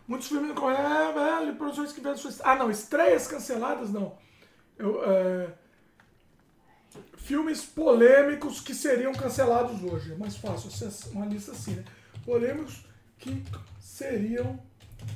Muitos 0.08 0.28
filmes 0.28 0.54
com 0.54 0.70
é, 0.70 1.52
produções 1.54 1.92
que 1.92 2.02
suas. 2.16 2.40
Ah, 2.42 2.56
não, 2.56 2.70
estreias 2.70 3.28
canceladas, 3.28 3.92
não. 3.92 4.18
Eu, 4.78 5.04
é, 5.04 5.54
filmes 7.18 7.66
polêmicos 7.66 8.62
que 8.62 8.76
seriam 8.76 9.14
cancelados 9.14 9.82
hoje. 9.84 10.14
É 10.14 10.16
mais 10.16 10.38
fácil, 10.38 10.70
uma 11.12 11.26
lista 11.26 11.52
assim, 11.52 11.76
né? 11.76 11.84
Polêmicos 12.24 12.86
que 13.18 13.44
seriam 13.80 14.60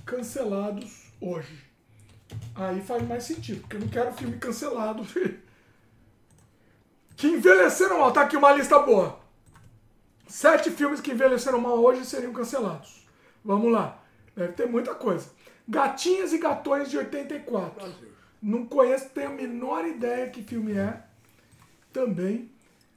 cancelados 0.05 1.11
hoje. 1.21 1.69
Aí 2.55 2.81
faz 2.81 3.07
mais 3.07 3.23
sentido, 3.23 3.61
porque 3.61 3.75
eu 3.75 3.81
não 3.81 3.87
quero 3.87 4.13
filme 4.13 4.37
cancelado. 4.37 5.05
que 7.15 7.27
envelheceram 7.27 7.99
mal. 7.99 8.11
Tá 8.11 8.21
aqui 8.21 8.37
uma 8.37 8.53
lista 8.53 8.79
boa. 8.79 9.19
Sete 10.27 10.71
filmes 10.71 11.01
que 11.01 11.11
envelheceram 11.11 11.59
mal 11.59 11.77
hoje 11.77 12.05
seriam 12.05 12.33
cancelados. 12.33 13.05
Vamos 13.43 13.71
lá. 13.71 13.98
Deve 14.39 14.53
ter 14.53 14.69
muita 14.69 14.95
coisa. 14.95 15.29
Gatinhas 15.67 16.31
e 16.31 16.37
Gatões 16.37 16.89
de 16.89 16.97
84. 16.97 17.93
Não 18.41 18.65
conheço, 18.65 19.09
tenho 19.09 19.27
a 19.27 19.33
menor 19.33 19.85
ideia 19.85 20.29
que 20.29 20.41
filme 20.41 20.77
é. 20.77 21.03
Também. 21.91 22.49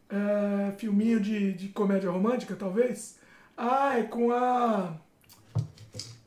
É, 0.08 0.70
filminho 0.78 1.18
de, 1.18 1.52
de 1.52 1.68
comédia 1.70 2.12
romântica, 2.12 2.54
talvez. 2.54 3.18
Ah, 3.56 3.98
é 3.98 4.04
com 4.04 4.30
a. 4.30 4.94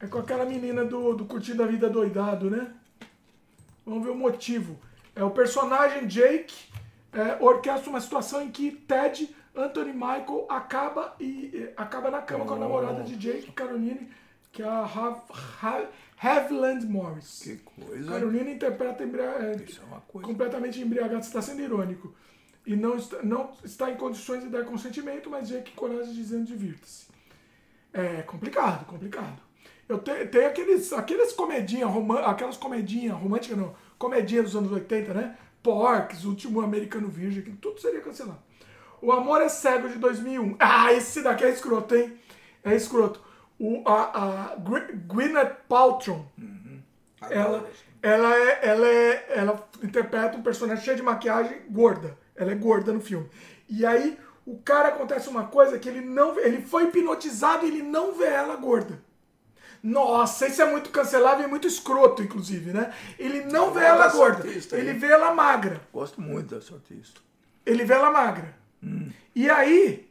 É 0.01 0.07
com 0.07 0.19
aquela 0.19 0.43
menina 0.43 0.83
do, 0.83 1.13
do 1.13 1.23
Curtindo 1.23 1.63
a 1.63 1.65
Vida 1.65 1.89
Doidado, 1.89 2.49
né? 2.49 2.73
Vamos 3.85 4.03
ver 4.03 4.09
o 4.09 4.15
motivo. 4.15 4.77
É 5.15 5.23
o 5.23 5.31
personagem 5.31 6.07
Jake 6.07 6.67
é, 7.13 7.41
orquestra 7.41 7.89
uma 7.89 8.01
situação 8.01 8.41
em 8.41 8.51
que 8.51 8.71
Ted 8.71 9.33
Anthony 9.55 9.93
Michael 9.93 10.45
acaba 10.49 11.15
e 11.17 11.69
acaba 11.77 12.11
na 12.11 12.21
cama 12.21 12.43
com 12.43 12.55
a 12.55 12.59
namorada 12.59 13.01
de 13.03 13.15
Jake 13.15 13.53
Caroline, 13.53 14.09
que 14.55 14.63
é 14.63 14.65
a 14.67 14.83
Hav- 14.83 15.21
Ha- 15.61 15.89
Haviland 16.17 16.85
Morris. 16.87 17.41
Que 17.43 17.57
coisa. 17.57 18.09
Caroline 18.09 18.53
interpreta 18.53 19.03
embria- 19.03 19.23
é, 19.23 19.55
Isso 19.67 19.81
é 19.81 19.85
uma 19.85 19.99
coisa. 20.01 20.25
completamente 20.27 20.81
embriagado, 20.81 21.19
está 21.25 21.41
sendo 21.41 21.61
irônico. 21.61 22.15
E 22.65 22.75
não 22.75 22.95
está, 22.95 23.21
não 23.21 23.51
está 23.63 23.91
em 23.91 23.95
condições 23.97 24.41
de 24.43 24.49
dar 24.49 24.63
consentimento, 24.63 25.29
mas 25.29 25.49
Jake 25.49 25.71
coragem 25.73 26.13
dizendo 26.13 26.45
divirta-se. 26.45 27.05
É 27.93 28.21
complicado, 28.23 28.85
complicado. 28.85 29.39
Eu 29.87 29.99
te- 29.99 30.25
tenho 30.27 30.47
aqueles, 30.47 30.91
aqueles 30.93 31.31
comedinha, 31.33 31.85
roman, 31.85 32.21
aquelas 32.21 32.57
comedinhas, 32.57 33.15
romântica 33.17 33.55
não, 33.55 33.75
comedinha 33.99 34.41
dos 34.41 34.55
anos 34.55 34.71
80, 34.71 35.13
né? 35.13 35.37
Porks, 35.61 36.23
Último 36.25 36.61
Americano 36.61 37.07
Virgem, 37.09 37.43
que 37.43 37.51
tudo 37.51 37.79
seria 37.79 37.99
cancelado. 38.01 38.39
O 39.01 39.11
Amor 39.11 39.41
é 39.41 39.49
Cego 39.49 39.89
de 39.89 39.99
2001. 39.99 40.55
Ah, 40.59 40.91
esse 40.93 41.21
daqui 41.21 41.43
é 41.43 41.49
escroto, 41.51 41.93
hein? 41.95 42.17
É 42.63 42.73
escroto. 42.75 43.21
O, 43.59 43.81
a, 43.87 44.51
a 44.51 44.55
Gwy- 44.57 44.93
Gwyneth 45.07 45.55
Paltrow, 45.69 46.25
ela, 47.29 47.67
ela, 48.01 48.35
é, 48.35 48.59
ela, 48.61 48.87
é, 48.87 49.25
ela 49.29 49.69
interpreta 49.81 50.37
um 50.37 50.43
personagem 50.43 50.83
cheio 50.83 50.97
de 50.97 51.03
maquiagem 51.03 51.61
gorda. 51.69 52.17
Ela 52.35 52.51
é 52.51 52.55
gorda 52.55 52.91
no 52.91 52.99
filme. 52.99 53.29
E 53.69 53.85
aí, 53.85 54.17
o 54.45 54.57
cara 54.59 54.89
acontece 54.89 55.29
uma 55.29 55.45
coisa 55.47 55.79
que 55.79 55.87
ele 55.89 56.01
não 56.01 56.37
ele 56.39 56.61
foi 56.61 56.83
hipnotizado 56.83 57.65
e 57.65 57.69
ele 57.69 57.81
não 57.81 58.13
vê 58.13 58.25
ela 58.27 58.55
gorda. 58.57 58.99
Nossa, 59.81 60.47
isso 60.47 60.61
é 60.61 60.65
muito 60.69 60.89
cancelável 60.89 61.45
e 61.47 61.49
muito 61.49 61.67
escroto, 61.67 62.21
inclusive, 62.23 62.71
né? 62.73 62.91
Ele 63.17 63.41
não 63.45 63.71
vê 63.71 63.83
ela 63.85 64.07
gorda, 64.09 64.47
artista 64.47 64.77
ele 64.77 64.93
vê 64.93 65.07
ela 65.07 65.33
magra. 65.33 65.79
Gosto 65.93 66.19
muito 66.19 66.55
dessa 66.55 66.73
artista. 66.73 67.21
Ele 67.65 67.85
vê 67.85 67.93
ela 67.93 68.11
magra. 68.11 68.53
E 69.35 69.49
aí, 69.49 70.07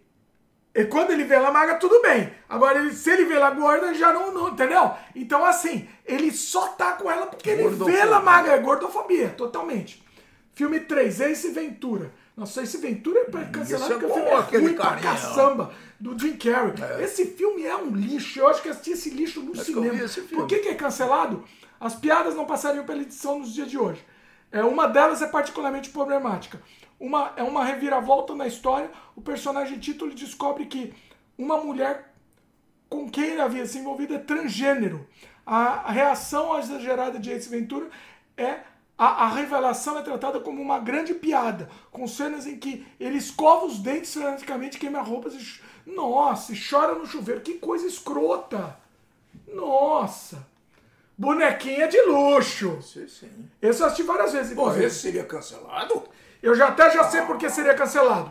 e 0.74 0.84
quando 0.86 1.10
ele 1.12 1.24
vê 1.24 1.34
ela 1.34 1.50
magra, 1.52 1.76
tudo 1.76 2.02
bem. 2.02 2.32
Agora, 2.48 2.78
ele- 2.78 2.92
se 2.92 3.10
ele 3.10 3.24
vê 3.24 3.34
ela 3.34 3.50
gorda, 3.50 3.94
já 3.94 4.12
não, 4.12 4.32
não, 4.32 4.48
entendeu? 4.48 4.90
Então, 5.14 5.44
assim, 5.44 5.88
ele 6.04 6.32
só 6.32 6.68
tá 6.68 6.92
com 6.92 7.10
ela 7.10 7.26
porque 7.26 7.48
ele 7.50 7.62
vê 7.62 7.68
Gordofobia. 7.68 8.00
ela 8.00 8.20
magra. 8.20 8.52
É 8.54 8.58
gordofobia, 8.58 9.28
totalmente. 9.30 10.02
Filme 10.54 10.80
3, 10.80 11.20
Ace 11.20 11.50
Ventura. 11.50 12.12
Nossa, 12.36 12.62
Ace 12.62 12.76
Ventura 12.78 13.20
é 13.20 13.24
cancelado 13.24 13.62
esse 13.62 13.74
é 13.92 13.96
porque 13.98 14.04
o 14.06 14.08
bom, 14.08 14.14
filme 14.14 14.30
é 14.30 14.58
ruim 14.58 14.74
pra 14.74 14.96
caçamba, 14.96 15.72
do 16.00 16.18
Jim 16.18 16.36
Carrey. 16.36 16.74
Esse 17.02 17.26
filme 17.26 17.64
é 17.64 17.76
um 17.76 17.94
lixo. 17.94 18.40
Eu 18.40 18.48
acho 18.48 18.60
que 18.62 18.68
assisti 18.68 18.90
esse 18.92 19.10
lixo 19.10 19.40
no 19.40 19.52
Acho 19.52 19.60
vi 19.64 19.72
cinema. 19.74 20.08
Por 20.34 20.46
que, 20.48 20.58
que 20.58 20.68
é 20.68 20.74
cancelado? 20.74 21.44
As 21.80 21.94
piadas 21.94 22.34
não 22.34 22.44
passariam 22.44 22.84
pela 22.84 23.02
edição 23.02 23.38
nos 23.38 23.52
dias 23.54 23.70
de 23.70 23.78
hoje. 23.78 24.04
É, 24.50 24.62
uma 24.64 24.86
delas 24.88 25.22
é 25.22 25.26
particularmente 25.26 25.90
problemática. 25.90 26.60
Uma, 26.98 27.32
é 27.36 27.42
uma 27.42 27.64
reviravolta 27.64 28.34
na 28.34 28.46
história. 28.46 28.90
O 29.16 29.20
personagem 29.20 29.78
título 29.78 30.14
descobre 30.14 30.66
que 30.66 30.94
uma 31.36 31.58
mulher 31.58 32.14
com 32.88 33.10
quem 33.10 33.30
ele 33.30 33.40
havia 33.40 33.66
se 33.66 33.78
envolvido 33.78 34.14
é 34.14 34.18
transgênero. 34.18 35.06
A, 35.44 35.88
a 35.88 35.90
reação 35.90 36.58
exagerada 36.58 37.18
de 37.18 37.30
Ace 37.30 37.48
Ventura 37.48 37.90
é 38.36 38.60
a, 38.96 39.24
a 39.24 39.28
revelação 39.28 39.98
é 39.98 40.02
tratada 40.02 40.38
como 40.38 40.62
uma 40.62 40.78
grande 40.78 41.14
piada, 41.14 41.68
com 41.90 42.06
cenas 42.06 42.46
em 42.46 42.56
que 42.56 42.86
ele 43.00 43.18
escova 43.18 43.66
os 43.66 43.78
dentes 43.80 44.14
freneticamente, 44.14 44.78
queima 44.78 45.02
roupas 45.02 45.34
e. 45.34 45.60
Nossa, 45.90 46.52
e 46.52 46.56
chora 46.56 46.94
no 46.94 47.04
chuveiro. 47.04 47.40
Que 47.42 47.54
coisa 47.54 47.86
escrota! 47.86 48.78
Nossa! 49.52 50.46
Bonequinha 51.18 51.86
de 51.88 52.00
luxo! 52.02 52.80
Sim, 52.80 53.06
sim. 53.06 53.50
Eu 53.60 53.70
assisti 53.70 54.02
várias 54.02 54.32
vezes. 54.32 54.54
Pô, 54.54 54.72
esse 54.72 55.00
seria 55.00 55.24
cancelado? 55.24 56.04
Eu 56.44 56.54
já 56.54 56.68
até 56.68 56.90
já 56.90 57.04
sei 57.04 57.22
porque 57.22 57.48
seria 57.48 57.74
cancelado. 57.74 58.30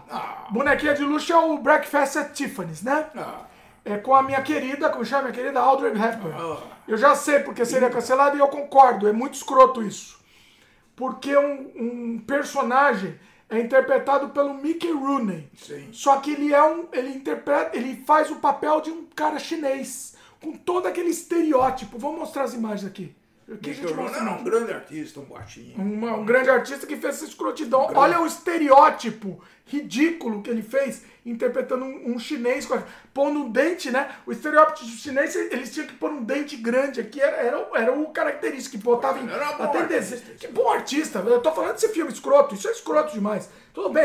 Bonequinha 0.51 0.93
de 0.93 1.03
luxo 1.03 1.33
é 1.33 1.35
o 1.35 1.58
Breakfast 1.58 2.16
at 2.17 2.32
Tiffany's, 2.33 2.83
né? 2.83 3.08
Ah, 3.17 3.42
É 3.83 3.98
com 3.98 4.14
a 4.14 4.22
minha 4.22 4.40
querida, 4.43 4.88
como 4.92 5.03
chama 5.03 5.24
minha 5.24 5.33
querida 5.33 5.59
Audrey 5.59 5.92
Hepburn. 5.92 6.35
Ah. 6.40 6.58
Eu 6.88 6.95
já 6.95 7.16
sei 7.16 7.40
porque 7.40 7.66
seria 7.66 7.90
cancelado 7.90 8.38
e 8.38 8.40
eu 8.40 8.48
concordo, 8.50 9.08
é 9.08 9.11
muito 9.11 9.33
escroto 9.33 9.82
isso. 9.82 10.19
Porque 10.95 11.35
um, 11.35 11.72
um 11.75 12.19
personagem 12.19 13.19
é 13.50 13.59
interpretado 13.59 14.30
pelo 14.30 14.53
Mickey 14.53 14.92
Rooney. 14.92 15.50
Sim. 15.58 15.90
Só 15.92 16.17
que 16.17 16.33
ele 16.33 16.53
é 16.53 16.64
um, 16.64 16.85
ele 16.93 17.09
interpreta, 17.16 17.75
ele 17.75 18.03
faz 18.06 18.30
o 18.30 18.35
papel 18.35 18.80
de 18.82 18.92
um 18.92 19.08
cara 19.16 19.40
chinês 19.40 20.16
com 20.40 20.51
todo 20.53 20.85
aquele 20.85 21.09
estereótipo. 21.09 21.98
Vamos 21.98 22.19
mostrar 22.19 22.43
as 22.43 22.53
imagens 22.53 22.85
aqui. 22.85 23.16
Mostra 23.56 23.95
Rooney 23.95 24.14
a 24.15 24.22
era 24.22 24.32
um 24.32 24.43
grande 24.43 24.72
artista, 24.73 25.19
um 25.19 25.25
baixinho. 25.25 25.75
Uma- 25.77 26.15
um 26.17 26.25
grande 26.25 26.49
artista 26.49 26.85
que 26.88 26.95
fez 26.98 27.15
essa 27.15 27.25
escrotidão. 27.25 27.90
Olha 27.95 28.19
o 28.22 28.25
estereótipo 28.27 29.41
ridículo 29.65 30.41
que 30.41 30.49
ele 30.49 30.61
fez 30.61 31.03
interpretando 31.25 31.85
um, 31.85 32.14
um 32.14 32.19
chinês, 32.19 32.67
pondo 33.14 33.40
um 33.40 33.49
dente, 33.49 33.90
né? 33.90 34.09
O 34.25 34.32
estereótipo 34.32 34.85
chinês, 34.85 35.33
eles 35.35 35.73
tinham 35.73 35.88
que 35.88 35.93
pôr 35.93 36.11
um 36.11 36.22
dente 36.23 36.57
grande 36.57 36.99
aqui, 36.99 37.22
era, 37.22 37.38
era, 37.38 37.59
o- 37.59 37.75
era 37.77 37.93
o 37.93 38.09
característico 38.09 38.77
que 38.77 38.83
botava 38.83 39.19
em. 39.19 39.30
Era 39.30 39.53
bom 39.53 39.64
até 39.64 39.77
artista, 39.80 40.15
desenho. 40.17 40.38
Que 40.38 40.48
bom 40.49 40.69
artista! 40.69 41.19
Eu 41.19 41.41
tô 41.41 41.51
falando 41.53 41.73
desse 41.73 41.88
filme 41.90 42.11
escroto, 42.11 42.56
isso 42.56 42.67
é 42.67 42.72
escroto 42.72 43.14
demais. 43.14 43.49
Tudo 43.73 43.90
bem, 43.90 44.03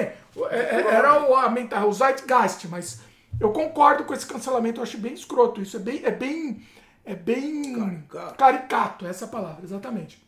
é- 0.50 0.56
é- 0.58 0.86
era 0.94 1.20
o, 1.28 1.34
a, 1.34 1.48
o 1.86 1.92
Zeitgeist, 1.92 2.68
mas 2.68 3.00
eu 3.40 3.50
concordo 3.50 4.04
com 4.04 4.14
esse 4.14 4.24
cancelamento, 4.26 4.78
eu 4.78 4.84
acho 4.84 4.96
bem 4.98 5.12
escroto. 5.14 5.60
Isso 5.60 5.76
é 5.76 5.80
bem. 5.80 6.00
É 6.04 6.10
bem 6.12 6.62
é 7.08 7.14
bem 7.14 7.72
Caricato. 7.72 8.34
caricato, 8.36 9.06
essa 9.06 9.24
é 9.24 9.28
a 9.28 9.30
palavra, 9.30 9.64
exatamente. 9.64 10.22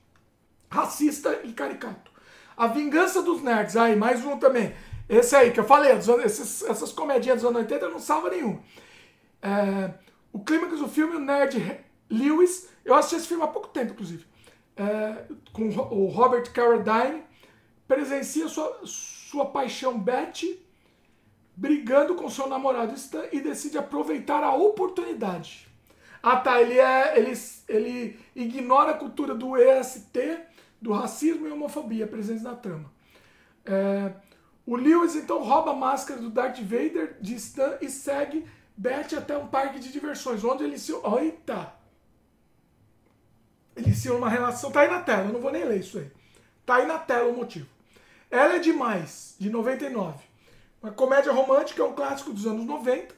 racista 0.70 1.40
e 1.44 1.52
caricato. 1.52 2.10
A 2.56 2.68
Vingança 2.68 3.20
dos 3.20 3.42
Nerds, 3.42 3.76
aí, 3.76 3.94
mais 3.94 4.24
um 4.24 4.38
também. 4.38 4.74
Esse 5.06 5.36
aí 5.36 5.50
que 5.50 5.60
eu 5.60 5.64
falei, 5.64 5.92
esses, 5.92 6.62
essas 6.62 6.90
comedinhas 6.90 7.42
dos 7.42 7.50
anos 7.50 7.62
80 7.62 7.88
não 7.90 7.98
salva 7.98 8.30
nenhum. 8.30 8.58
É, 9.42 9.92
o 10.32 10.40
clímax 10.40 10.78
do 10.78 10.88
filme, 10.88 11.16
o 11.16 11.20
Nerd 11.20 11.84
Lewis, 12.08 12.70
eu 12.82 12.94
assisti 12.94 13.16
esse 13.16 13.28
filme 13.28 13.44
há 13.44 13.48
pouco 13.48 13.68
tempo, 13.68 13.92
inclusive, 13.92 14.24
é, 14.74 15.24
com 15.52 15.68
o 15.68 16.06
Robert 16.06 16.50
Carradine, 16.50 17.22
presencia 17.86 18.48
sua, 18.48 18.80
sua 18.84 19.46
paixão 19.46 19.98
Betty 19.98 20.64
brigando 21.54 22.14
com 22.14 22.30
seu 22.30 22.48
namorado 22.48 22.94
Stan 22.94 23.24
e 23.32 23.40
decide 23.40 23.76
aproveitar 23.76 24.42
a 24.42 24.54
oportunidade. 24.54 25.69
Ah 26.22 26.36
tá, 26.36 26.60
ele 26.60 26.78
é. 26.78 27.18
Ele, 27.18 27.32
ele 27.68 28.20
ignora 28.34 28.92
a 28.92 28.98
cultura 28.98 29.34
do 29.34 29.56
EST, 29.56 30.38
do 30.80 30.92
racismo 30.92 31.46
e 31.46 31.50
homofobia 31.50 32.06
presentes 32.06 32.42
na 32.42 32.54
trama. 32.54 32.90
É, 33.64 34.12
o 34.66 34.76
Lewis 34.76 35.14
então 35.14 35.42
rouba 35.42 35.72
a 35.72 35.74
máscara 35.74 36.20
do 36.20 36.30
Darth 36.30 36.60
Vader 36.60 37.16
de 37.20 37.34
Stan 37.34 37.78
e 37.80 37.88
segue 37.88 38.46
Beth 38.76 39.14
até 39.16 39.36
um 39.36 39.46
parque 39.46 39.78
de 39.78 39.92
diversões, 39.92 40.42
onde 40.42 40.64
ele 40.64 40.78
se. 40.78 40.92
Eita! 40.92 41.72
Ele 43.76 43.94
se 43.94 44.10
uma 44.10 44.28
relação. 44.28 44.70
Tá 44.70 44.80
aí 44.80 44.90
na 44.90 45.02
tela, 45.02 45.28
eu 45.28 45.32
não 45.32 45.40
vou 45.40 45.52
nem 45.52 45.64
ler 45.64 45.80
isso 45.80 45.98
aí. 45.98 46.10
Tá 46.64 46.76
aí 46.76 46.86
na 46.86 46.98
tela 46.98 47.28
o 47.28 47.36
motivo. 47.36 47.68
Ela 48.30 48.56
é 48.56 48.58
demais, 48.58 49.36
de 49.38 49.50
99. 49.50 50.18
Uma 50.82 50.92
comédia 50.92 51.32
romântica, 51.32 51.82
é 51.82 51.84
um 51.84 51.92
clássico 51.92 52.32
dos 52.32 52.46
anos 52.46 52.64
90. 52.64 53.14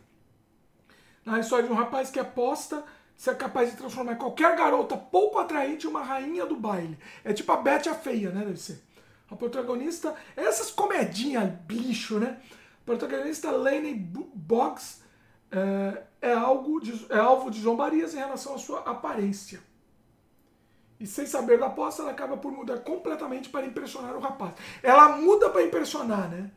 Na 1.25 1.39
história 1.39 1.67
de 1.67 1.73
um 1.73 1.77
rapaz 1.77 2.11
que 2.11 2.19
aposta 2.19 2.85
ser 3.17 3.37
capaz 3.37 3.71
de 3.71 3.77
transformar 3.77 4.17
qualquer 4.17 4.57
garota 4.57 4.97
pouco 4.97 5.39
atraente 5.39 5.87
em 5.87 5.91
uma 5.91 6.03
rainha 6.03 6.45
do 6.45 6.57
baile. 6.57 6.99
É 7.25 7.33
tipo 7.33 7.53
a 7.53 7.57
Betty 7.57 7.89
a 7.89 7.95
feia, 7.95 8.31
né? 8.31 8.45
Deve 8.45 8.59
ser. 8.59 8.83
A 9.31 9.37
protagonista, 9.37 10.15
essas 10.37 10.71
comedinhas 10.71 11.49
bicho, 11.61 12.19
né? 12.19 12.41
A 12.83 12.85
protagonista 12.85 13.51
Lane 13.51 13.95
Boggs 13.95 15.03
é, 15.53 16.03
é, 16.21 16.33
algo 16.33 16.81
de, 16.81 17.07
é 17.11 17.19
alvo 17.19 17.51
de 17.51 17.61
zombarias 17.61 18.15
em 18.15 18.19
relação 18.19 18.55
à 18.55 18.59
sua 18.59 18.81
aparência. 18.81 19.61
E 20.99 21.07
sem 21.07 21.27
saber 21.27 21.59
da 21.59 21.67
aposta, 21.67 22.03
ela 22.03 22.11
acaba 22.11 22.37
por 22.37 22.51
mudar 22.51 22.79
completamente 22.79 23.51
para 23.51 23.67
impressionar 23.67 24.17
o 24.17 24.21
rapaz. 24.21 24.55
Ela 24.83 25.17
muda 25.17 25.51
para 25.51 25.63
impressionar, 25.63 26.29
né? 26.29 26.51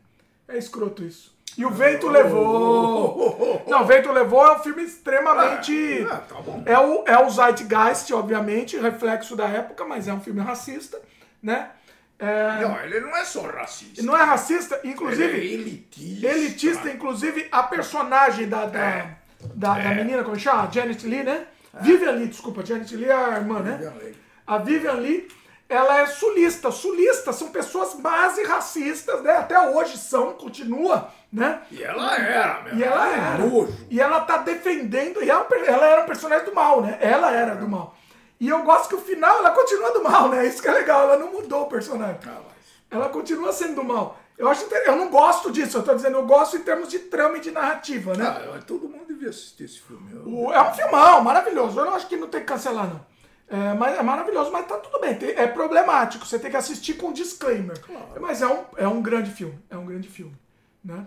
É 0.48 0.56
escroto 0.56 1.04
isso. 1.04 1.35
E 1.58 1.64
o 1.64 1.70
Vento 1.70 2.08
Levou. 2.08 3.62
Não, 3.68 3.82
o 3.82 3.84
Vento 3.86 4.12
Levou 4.12 4.44
é 4.46 4.56
um 4.56 4.58
filme 4.58 4.82
extremamente. 4.82 6.06
Ah, 6.10 6.16
tá 6.18 6.34
bom. 6.42 6.62
É 6.66 6.78
o, 6.78 7.04
é 7.06 7.18
o 7.24 7.30
Zeitgeist, 7.30 8.10
obviamente, 8.12 8.76
reflexo 8.78 9.34
da 9.36 9.46
época, 9.48 9.84
mas 9.84 10.06
é 10.08 10.12
um 10.12 10.20
filme 10.20 10.40
racista, 10.40 11.00
né? 11.42 11.70
É, 12.18 12.60
Não, 12.62 12.78
ele 12.80 13.00
não 13.00 13.14
é 13.16 13.24
só 13.24 13.42
racista. 13.42 14.02
não 14.02 14.16
é 14.16 14.22
racista, 14.22 14.80
inclusive. 14.84 15.24
Ele 15.36 15.48
é 15.48 15.54
elitista. 15.54 16.26
elitista, 16.28 16.90
inclusive 16.90 17.46
a 17.52 17.62
personagem 17.62 18.48
da, 18.48 18.64
da, 18.66 18.78
É. 18.80 19.16
da, 19.54 19.74
da 19.74 19.78
É. 19.78 19.94
menina, 19.96 20.24
como 20.24 20.38
chama? 20.38 20.70
Janet 20.72 21.06
Lee, 21.06 21.22
né? 21.22 21.46
Vivian 21.82 22.12
Lee, 22.12 22.28
desculpa, 22.28 22.64
Janet 22.64 22.94
Lee 22.96 23.04
é 23.10 23.12
a 23.14 23.36
irmã, 23.36 23.60
né? 23.60 23.72
Vivian 23.76 23.94
Lee. 24.02 24.16
A 24.46 24.58
Vivian 24.58 24.92
Lee, 24.94 25.28
ela 25.68 26.00
é 26.00 26.06
sulista. 26.06 26.70
Sulistas 26.70 27.36
são 27.36 27.48
pessoas 27.48 27.94
más 27.94 28.38
e 28.38 28.44
racistas, 28.44 29.20
né? 29.22 29.32
Até 29.36 29.58
hoje 29.68 29.96
são, 29.98 30.32
continua, 30.34 31.08
né? 31.32 31.62
E 31.70 31.82
ela 31.82 32.16
era, 32.16 32.62
meu. 32.62 32.76
E 32.76 32.84
ela 32.84 33.08
era. 33.08 33.38
Nojo. 33.44 33.74
E 33.90 34.00
ela 34.00 34.20
tá 34.20 34.38
defendendo. 34.38 35.22
E 35.22 35.30
ela, 35.30 35.46
ela 35.66 35.86
era 35.86 36.02
um 36.02 36.06
personagem 36.06 36.44
do 36.46 36.54
mal, 36.54 36.80
né? 36.82 36.98
Ela 37.00 37.32
era 37.32 37.54
do 37.56 37.68
mal. 37.68 37.94
E 38.38 38.48
eu 38.48 38.62
gosto 38.62 38.88
que 38.90 38.94
o 38.94 39.00
final 39.00 39.38
ela 39.38 39.50
continua 39.50 39.90
do 39.92 40.02
mal, 40.02 40.28
né? 40.28 40.46
Isso 40.46 40.60
que 40.62 40.68
é 40.68 40.72
legal. 40.72 41.02
Ela 41.04 41.16
não 41.16 41.32
mudou 41.32 41.62
o 41.62 41.68
personagem. 41.68 42.18
Ah, 42.26 42.40
mas- 42.44 42.56
Ela 42.90 43.08
continua 43.08 43.52
sendo 43.52 43.76
do 43.76 43.84
mal. 43.84 44.18
Eu 44.38 44.48
acho 44.50 44.64
inter- 44.66 44.82
eu 44.86 44.94
não 44.94 45.08
gosto 45.08 45.50
disso. 45.50 45.78
Eu 45.78 45.82
tô 45.82 45.94
dizendo, 45.94 46.18
eu 46.18 46.26
gosto 46.26 46.56
em 46.58 46.60
termos 46.60 46.88
de 46.90 46.98
trama 46.98 47.38
e 47.38 47.40
de 47.40 47.50
narrativa, 47.50 48.14
né? 48.14 48.26
Ah, 48.26 48.60
todo 48.66 48.86
mundo 48.88 49.06
devia 49.08 49.30
assistir 49.30 49.64
esse 49.64 49.80
filme. 49.80 50.10
Eu- 50.12 50.28
O- 50.48 50.52
é 50.52 50.60
um 50.60 50.74
filmão, 50.74 51.22
maravilhoso. 51.22 51.80
Eu 51.80 51.86
não 51.86 51.94
acho 51.94 52.06
que 52.06 52.16
não 52.16 52.28
tem 52.28 52.40
que 52.42 52.46
cancelar, 52.46 52.86
não. 52.86 53.00
É, 53.48 53.74
mas 53.74 53.96
é 53.96 54.02
maravilhoso, 54.02 54.50
mas 54.50 54.66
tá 54.66 54.76
tudo 54.76 55.00
bem. 55.00 55.16
É 55.36 55.46
problemático. 55.46 56.26
Você 56.26 56.38
tem 56.38 56.50
que 56.50 56.56
assistir 56.56 56.94
com 56.94 57.12
disclaimer. 57.12 57.76
Mas 58.20 58.42
é 58.42 58.48
um, 58.48 58.64
é 58.76 58.88
um 58.88 59.00
grande 59.00 59.30
filme. 59.30 59.58
É 59.70 59.76
um 59.76 59.86
grande 59.86 60.08
filme. 60.08 60.36
Né? 60.84 61.06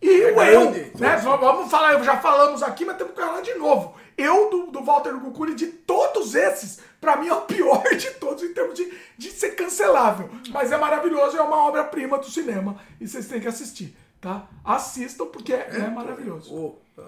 E 0.00 0.22
É 0.22 0.32
o 0.32 0.42
eu, 0.42 0.70
né? 0.98 1.16
Vamos 1.16 1.70
falar, 1.70 2.02
já 2.02 2.16
falamos 2.18 2.62
aqui, 2.62 2.84
mas 2.84 2.96
temos 2.96 3.14
que 3.14 3.20
falar 3.20 3.40
de 3.40 3.54
novo. 3.54 3.96
Eu, 4.16 4.50
do, 4.50 4.66
do 4.70 4.82
Walter 4.82 5.16
Gucuri, 5.16 5.54
de 5.54 5.66
todos 5.66 6.34
esses, 6.34 6.80
pra 7.00 7.16
mim 7.16 7.28
é 7.28 7.34
o 7.34 7.42
pior 7.42 7.82
de 7.96 8.10
todos 8.12 8.42
em 8.42 8.52
termos 8.52 8.74
de, 8.74 8.92
de 9.16 9.30
ser 9.30 9.50
cancelável. 9.50 10.28
Mas 10.50 10.72
é 10.72 10.76
maravilhoso, 10.76 11.36
é 11.36 11.42
uma 11.42 11.56
obra-prima 11.56 12.18
do 12.18 12.30
cinema. 12.30 12.76
E 13.00 13.06
vocês 13.06 13.28
têm 13.28 13.40
que 13.40 13.48
assistir, 13.48 13.96
tá? 14.20 14.48
Assistam, 14.64 15.26
porque 15.26 15.52
é, 15.52 15.68
é 15.72 15.90
maravilhoso. 15.90 16.52
Oh, 16.52 17.00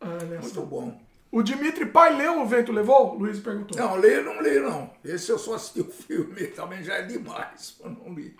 ah, 0.00 0.18
muito 0.40 0.62
bom. 0.62 0.98
O 1.32 1.42
Dimitri 1.42 1.86
Pai 1.86 2.14
leu 2.16 2.40
O 2.40 2.46
Vento 2.46 2.72
Levou? 2.72 3.14
Luiz 3.14 3.38
perguntou. 3.38 3.78
Não, 3.78 3.94
ler 3.96 4.24
não 4.24 4.42
li, 4.42 4.58
não. 4.58 4.92
Esse 5.04 5.30
eu 5.30 5.38
só 5.38 5.54
assisti 5.54 5.80
o 5.80 5.90
filme, 5.90 6.48
também 6.54 6.82
já 6.82 6.94
é 6.94 7.02
demais. 7.02 7.76
Eu 7.80 7.90
não 7.90 8.12
li. 8.12 8.36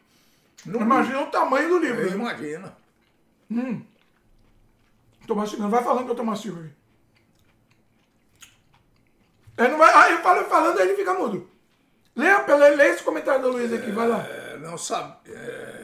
Não 0.67 0.81
li. 0.81 0.85
Imagina 0.85 1.23
o 1.23 1.31
tamanho 1.31 1.69
do 1.69 1.79
livro. 1.79 2.03
É, 2.03 2.11
né? 2.11 2.15
imagina. 2.17 2.77
Tô 5.27 5.35
mastigando. 5.35 5.71
Vai 5.71 5.85
falando 5.85 6.05
que 6.05 6.11
eu 6.11 6.17
tô 6.17 6.25
mastigando 6.25 6.63
aí. 6.63 6.81
Ele 9.59 9.69
não 9.69 9.79
vai. 9.79 9.93
Ah, 9.95 10.11
eu 10.11 10.19
falo 10.23 10.45
falando, 10.47 10.79
aí 10.79 10.89
ele 10.89 10.97
fica 10.97 11.15
mudo. 11.15 11.49
Lê, 12.17 12.27
lê, 12.27 12.71
lê 12.71 12.89
esse 12.89 13.03
comentário 13.03 13.43
do 13.43 13.51
Luiz 13.51 13.73
aqui, 13.73 13.91
vai 13.93 14.09
lá. 14.09 14.25
É, 14.27 14.59
não 14.59 14.77
sabe. 14.77 15.17
É, 15.29 15.33
é, 15.33 15.80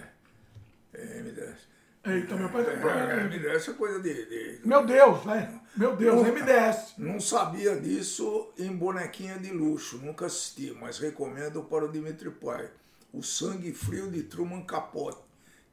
desce. 2.06 2.18
Eita, 2.18 2.36
meu 2.36 2.48
pai 2.48 2.62
É, 2.62 2.64
problema. 2.76 3.28
desce 3.28 3.70
é 3.70 3.74
coisa 3.74 4.00
de, 4.00 4.14
de- 4.26 4.60
Meu 4.66 4.84
Deus, 4.84 5.22
vai. 5.24 5.60
Meu 5.76 5.94
Deus, 5.96 6.22
MDS. 6.22 6.94
Não 6.98 7.20
sabia 7.20 7.76
disso 7.76 8.52
em 8.58 8.70
Bonequinha 8.74 9.38
de 9.38 9.50
Luxo, 9.50 9.98
nunca 9.98 10.26
assisti, 10.26 10.74
mas 10.80 10.98
recomendo 10.98 11.62
para 11.64 11.84
o 11.84 11.88
Dimitri 11.92 12.30
Pai. 12.30 12.70
O 13.12 13.22
Sangue 13.22 13.72
Frio 13.72 14.10
de 14.10 14.22
Truman 14.22 14.62
Capote, 14.62 15.18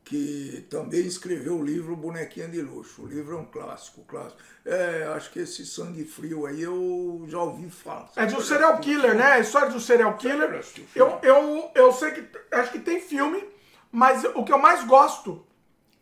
que 0.03 0.65
também 0.69 1.01
escreveu 1.05 1.57
o 1.57 1.63
livro 1.63 1.95
Bonequinha 1.95 2.47
de 2.49 2.61
Luxo. 2.61 3.03
O 3.03 3.07
livro 3.07 3.37
é 3.37 3.39
um 3.39 3.45
clássico, 3.45 4.01
clássico. 4.03 4.41
É, 4.65 5.03
acho 5.15 5.31
que 5.31 5.39
esse 5.39 5.65
Sangue 5.65 6.03
Frio 6.03 6.45
aí 6.45 6.61
eu 6.61 7.25
já 7.27 7.39
ouvi 7.39 7.69
falar. 7.69 8.09
É 8.17 8.25
de 8.25 8.35
um 8.35 8.41
serial 8.41 8.77
killer, 8.79 9.15
né? 9.15 9.23
A 9.33 9.39
história 9.39 9.69
de 9.69 9.77
um 9.77 9.79
serial 9.79 10.17
killer. 10.17 10.61
Eu 10.95 11.19
eu, 11.23 11.71
eu 11.73 11.91
sei 11.93 12.11
que. 12.11 12.25
Acho 12.51 12.71
que 12.73 12.79
tem 12.79 12.99
filme, 12.99 13.43
mas 13.91 14.23
o 14.35 14.43
que 14.43 14.51
eu 14.51 14.59
mais 14.59 14.83
gosto 14.83 15.45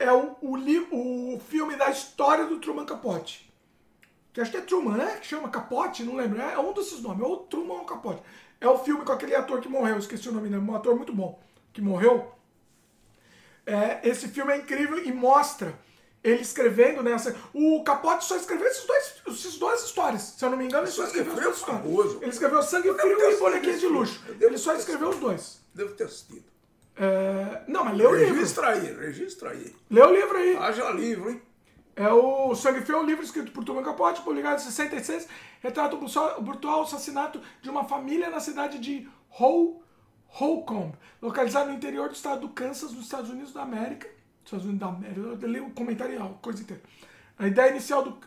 é 0.03 0.11
o, 0.11 0.35
o, 0.41 0.55
li- 0.55 0.87
o 0.91 1.39
filme 1.49 1.75
da 1.75 1.89
história 1.89 2.45
do 2.45 2.59
Truman 2.59 2.85
Capote. 2.85 3.51
Que 4.33 4.39
acho 4.41 4.51
que 4.51 4.57
é 4.57 4.61
Truman, 4.61 4.97
né? 4.97 5.17
Que 5.17 5.27
chama 5.27 5.49
Capote, 5.49 6.03
não 6.03 6.15
lembro. 6.15 6.41
É 6.41 6.57
um 6.57 6.73
desses 6.73 7.01
nomes, 7.01 7.23
ou 7.23 7.37
Truman 7.37 7.75
ou 7.79 7.85
Capote. 7.85 8.21
É 8.59 8.67
o 8.67 8.77
filme 8.77 9.03
com 9.03 9.11
aquele 9.11 9.35
ator 9.35 9.59
que 9.59 9.67
morreu, 9.67 9.97
esqueci 9.97 10.29
o 10.29 10.31
nome 10.31 10.47
dele, 10.47 10.61
um 10.61 10.75
ator 10.75 10.95
muito 10.95 11.11
bom, 11.13 11.39
que 11.73 11.81
morreu. 11.81 12.31
É, 13.65 14.07
esse 14.07 14.27
filme 14.27 14.53
é 14.53 14.57
incrível 14.57 15.03
e 15.03 15.11
mostra 15.11 15.77
ele 16.23 16.41
escrevendo 16.41 17.01
nessa. 17.01 17.35
O 17.53 17.83
Capote 17.83 18.23
só 18.25 18.35
escreveu 18.35 18.67
esses 18.67 18.85
dois, 18.85 19.13
essas 19.27 19.57
duas 19.57 19.83
histórias. 19.83 20.21
Se 20.21 20.45
eu 20.45 20.49
não 20.51 20.57
me 20.57 20.65
engano, 20.65 20.83
ele 20.83 20.91
só 20.91 21.03
escreveu 21.05 21.33
as 21.33 21.39
duas 21.39 21.55
é 21.55 21.59
histórias. 21.59 22.21
Ele 22.21 22.31
escreveu 22.31 22.63
Sangue 22.63 22.93
Frio 22.93 23.31
e 23.31 23.37
Bonequinho 23.37 23.79
de 23.79 23.87
Luxo. 23.87 24.21
Ele 24.39 24.57
só 24.57 24.73
escreveu 24.75 25.09
os 25.09 25.17
dois. 25.17 25.59
Devo 25.73 25.93
ter 25.95 26.03
assistido. 26.05 26.50
É, 26.95 27.63
Não, 27.67 27.85
mas 27.85 27.97
lê 27.97 28.05
o 28.05 28.13
livro. 28.15 28.35
Registra 28.35 28.69
aí, 28.69 28.93
registra 28.93 29.49
aí. 29.51 29.75
Lê 29.89 30.01
o 30.01 30.11
livro 30.13 30.37
aí. 30.37 30.57
Haja 30.57 30.91
livro, 30.91 31.29
hein? 31.31 31.41
É 31.95 32.11
o 32.11 32.55
Sangue 32.55 32.81
Frio, 32.81 32.99
um 32.99 33.05
livro 33.05 33.23
escrito 33.23 33.51
por 33.51 33.63
Truman 33.63 33.83
Capote, 33.83 34.21
publicado 34.21 34.61
em 34.61 34.63
66, 34.63 35.27
retrata 35.61 35.95
o 35.95 36.41
brutal- 36.41 36.81
assassinato 36.83 37.41
de 37.61 37.69
uma 37.69 37.83
família 37.83 38.29
na 38.29 38.39
cidade 38.39 38.79
de 38.79 39.07
Hol- 39.29 39.83
Holcomb, 40.27 40.93
localizado 41.21 41.69
no 41.69 41.75
interior 41.75 42.07
do 42.07 42.15
estado 42.15 42.41
do 42.41 42.49
Kansas, 42.49 42.91
nos 42.93 43.03
Estados 43.03 43.29
Unidos 43.29 43.51
da 43.53 43.61
América. 43.63 44.07
Estados 44.43 44.65
Unidos 44.65 44.79
da 44.81 44.87
América, 44.87 45.19
eu 45.45 45.49
li 45.49 45.59
o 45.59 45.69
comentário 45.71 46.13
real, 46.17 46.39
coisa 46.41 46.61
inteira. 46.61 46.81
A 47.37 47.47
ideia 47.47 47.69
inicial 47.71 48.03
do, 48.03 48.17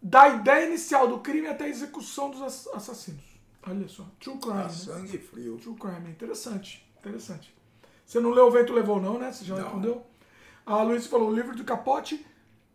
da 0.00 0.28
ideia 0.28 0.66
inicial 0.66 1.06
do 1.06 1.18
crime 1.20 1.46
até 1.46 1.64
a 1.64 1.68
execução 1.68 2.30
dos 2.30 2.40
ass- 2.42 2.68
assassinos. 2.74 3.22
Olha 3.64 3.86
só, 3.88 4.04
true 4.18 4.38
crime, 4.38 4.58
Ah, 4.58 4.62
né? 4.64 4.68
sangue 4.70 5.18
frio. 5.18 5.58
True 5.58 5.76
crime, 5.76 6.10
interessante, 6.10 6.84
interessante. 6.98 7.54
Você 8.12 8.20
não 8.20 8.28
leu 8.28 8.48
O 8.48 8.50
Vento 8.50 8.74
Levou 8.74 9.00
não, 9.00 9.18
né? 9.18 9.32
Você 9.32 9.42
já 9.42 9.54
Não. 9.54 9.62
respondeu? 9.62 10.06
A 10.66 10.82
Luiz 10.82 11.06
falou, 11.06 11.30
o 11.30 11.34
livro 11.34 11.56
do 11.56 11.64
Capote 11.64 12.26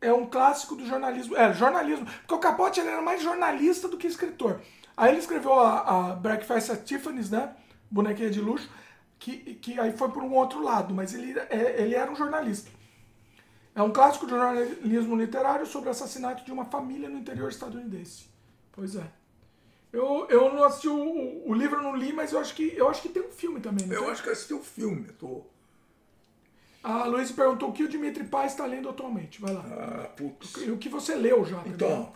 é 0.02 0.12
um 0.12 0.26
clássico 0.26 0.76
do 0.76 0.84
jornalismo. 0.84 1.38
É, 1.38 1.54
jornalismo. 1.54 2.08
Porque 2.08 2.34
o 2.34 2.40
Capote 2.40 2.80
ele 2.80 2.90
era 2.90 3.04
mais 3.04 3.22
jornalista 3.22 3.88
do 3.88 3.98
que 3.98 4.08
escritor. 4.08 4.60
Aí 4.98 5.12
ele 5.12 5.20
escreveu 5.20 5.54
a, 5.60 5.82
a 5.82 6.16
Breakfast 6.16 6.72
at 6.72 6.84
Tiffany's, 6.84 7.30
né? 7.30 7.56
Bonequinha 7.92 8.32
de 8.32 8.42
luxo, 8.42 8.68
que, 9.20 9.54
que 9.54 9.80
aí 9.80 9.96
foi 9.96 10.10
por 10.10 10.24
um 10.24 10.34
outro 10.34 10.60
lado, 10.60 10.92
mas 10.92 11.14
ele, 11.14 11.38
é, 11.52 11.84
ele 11.84 11.94
era 11.94 12.12
um 12.12 12.16
jornalista. 12.16 12.72
É 13.76 13.82
um 13.84 13.92
clássico 13.92 14.26
de 14.26 14.32
jornalismo 14.32 15.16
literário 15.16 15.68
sobre 15.68 15.90
o 15.90 15.92
assassinato 15.92 16.44
de 16.44 16.52
uma 16.52 16.66
família 16.66 17.10
no 17.10 17.20
interior 17.20 17.50
estadunidense. 17.52 18.26
Pois 18.72 18.96
é. 18.96 19.04
Eu, 19.92 20.28
eu 20.30 20.54
não 20.54 20.64
assisti 20.64 20.88
o, 20.88 21.50
o 21.50 21.54
livro, 21.54 21.78
eu 21.78 21.84
não 21.84 21.96
li, 21.96 22.12
mas 22.12 22.34
eu 22.34 22.40
acho 22.40 22.54
que, 22.54 22.74
eu 22.76 22.90
acho 22.90 23.02
que 23.02 23.10
tem 23.10 23.24
um 23.24 23.32
filme 23.32 23.60
também. 23.60 23.88
Eu 23.90 24.02
tem? 24.04 24.12
acho 24.12 24.24
que 24.24 24.30
assisti 24.30 24.54
o 24.54 24.62
filme. 24.62 25.06
Tô... 25.20 25.44
A 26.84 27.06
Luiz 27.06 27.32
perguntou 27.32 27.70
o 27.70 27.74
que 27.74 27.84
o 27.84 27.90
Dimitri 27.90 28.24
Paz 28.24 28.52
está 28.52 28.66
lendo 28.66 28.90
atualmente. 28.90 29.42
Vai 29.42 29.54
lá. 29.54 29.66
Ah, 29.68 30.08
putz. 30.16 30.56
E 30.58 30.72
o 30.72 30.78
que 30.78 30.90
você 30.90 31.16
leu 31.16 31.44
já. 31.44 31.62
Então, 31.66 32.14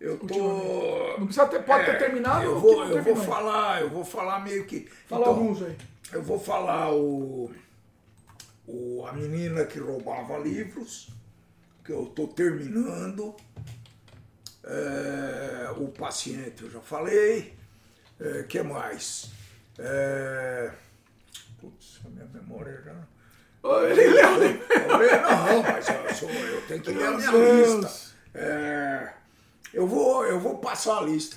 eu 0.00 0.18
tô. 0.18 1.18
Não 1.18 1.26
precisa 1.26 1.46
ter, 1.46 1.62
pode 1.62 1.84
ter 1.84 1.92
É, 1.92 1.98
terminado 1.98 2.44
Eu 2.44 2.54
ou 2.54 2.60
vou, 2.60 2.84
eu 2.84 3.02
vou 3.02 3.16
falar, 3.16 3.82
eu 3.82 3.90
vou 3.90 4.04
falar 4.04 4.40
meio 4.40 4.66
que. 4.66 4.88
Fala 5.06 5.22
então, 5.22 5.34
alguns 5.34 5.62
aí. 5.62 5.76
Eu 6.12 6.22
vou 6.22 6.38
falar 6.38 6.92
o, 6.94 7.50
o 8.66 9.06
a 9.06 9.12
menina 9.12 9.64
que 9.64 9.78
roubava 9.78 10.38
livros, 10.38 11.08
que 11.84 11.92
eu 11.92 12.06
tô 12.06 12.26
terminando. 12.26 13.34
É, 14.66 15.70
o 15.76 15.88
paciente 15.88 16.62
eu 16.62 16.70
já 16.70 16.80
falei. 16.80 17.54
É, 18.20 18.42
que 18.44 18.62
mais? 18.62 19.30
É, 19.78 20.70
putz, 21.60 22.00
a 22.04 22.08
minha 22.08 22.26
memória 22.26 22.80
já. 22.84 22.94
Ô, 23.68 23.80
Ele 23.82 24.06
leu, 24.08 24.30
Não, 24.30 25.62
mas 25.62 25.88
eu, 25.88 26.14
sou- 26.14 26.30
eu 26.30 26.66
tenho 26.66 26.82
que 26.82 26.92
ler 26.92 27.06
a 27.06 27.10
minha 27.12 27.30
lista. 27.30 28.12
É, 28.34 29.12
eu, 29.72 29.86
vou, 29.86 30.24
eu 30.26 30.38
vou 30.38 30.58
passar 30.58 30.98
a 30.98 31.02
lista, 31.02 31.36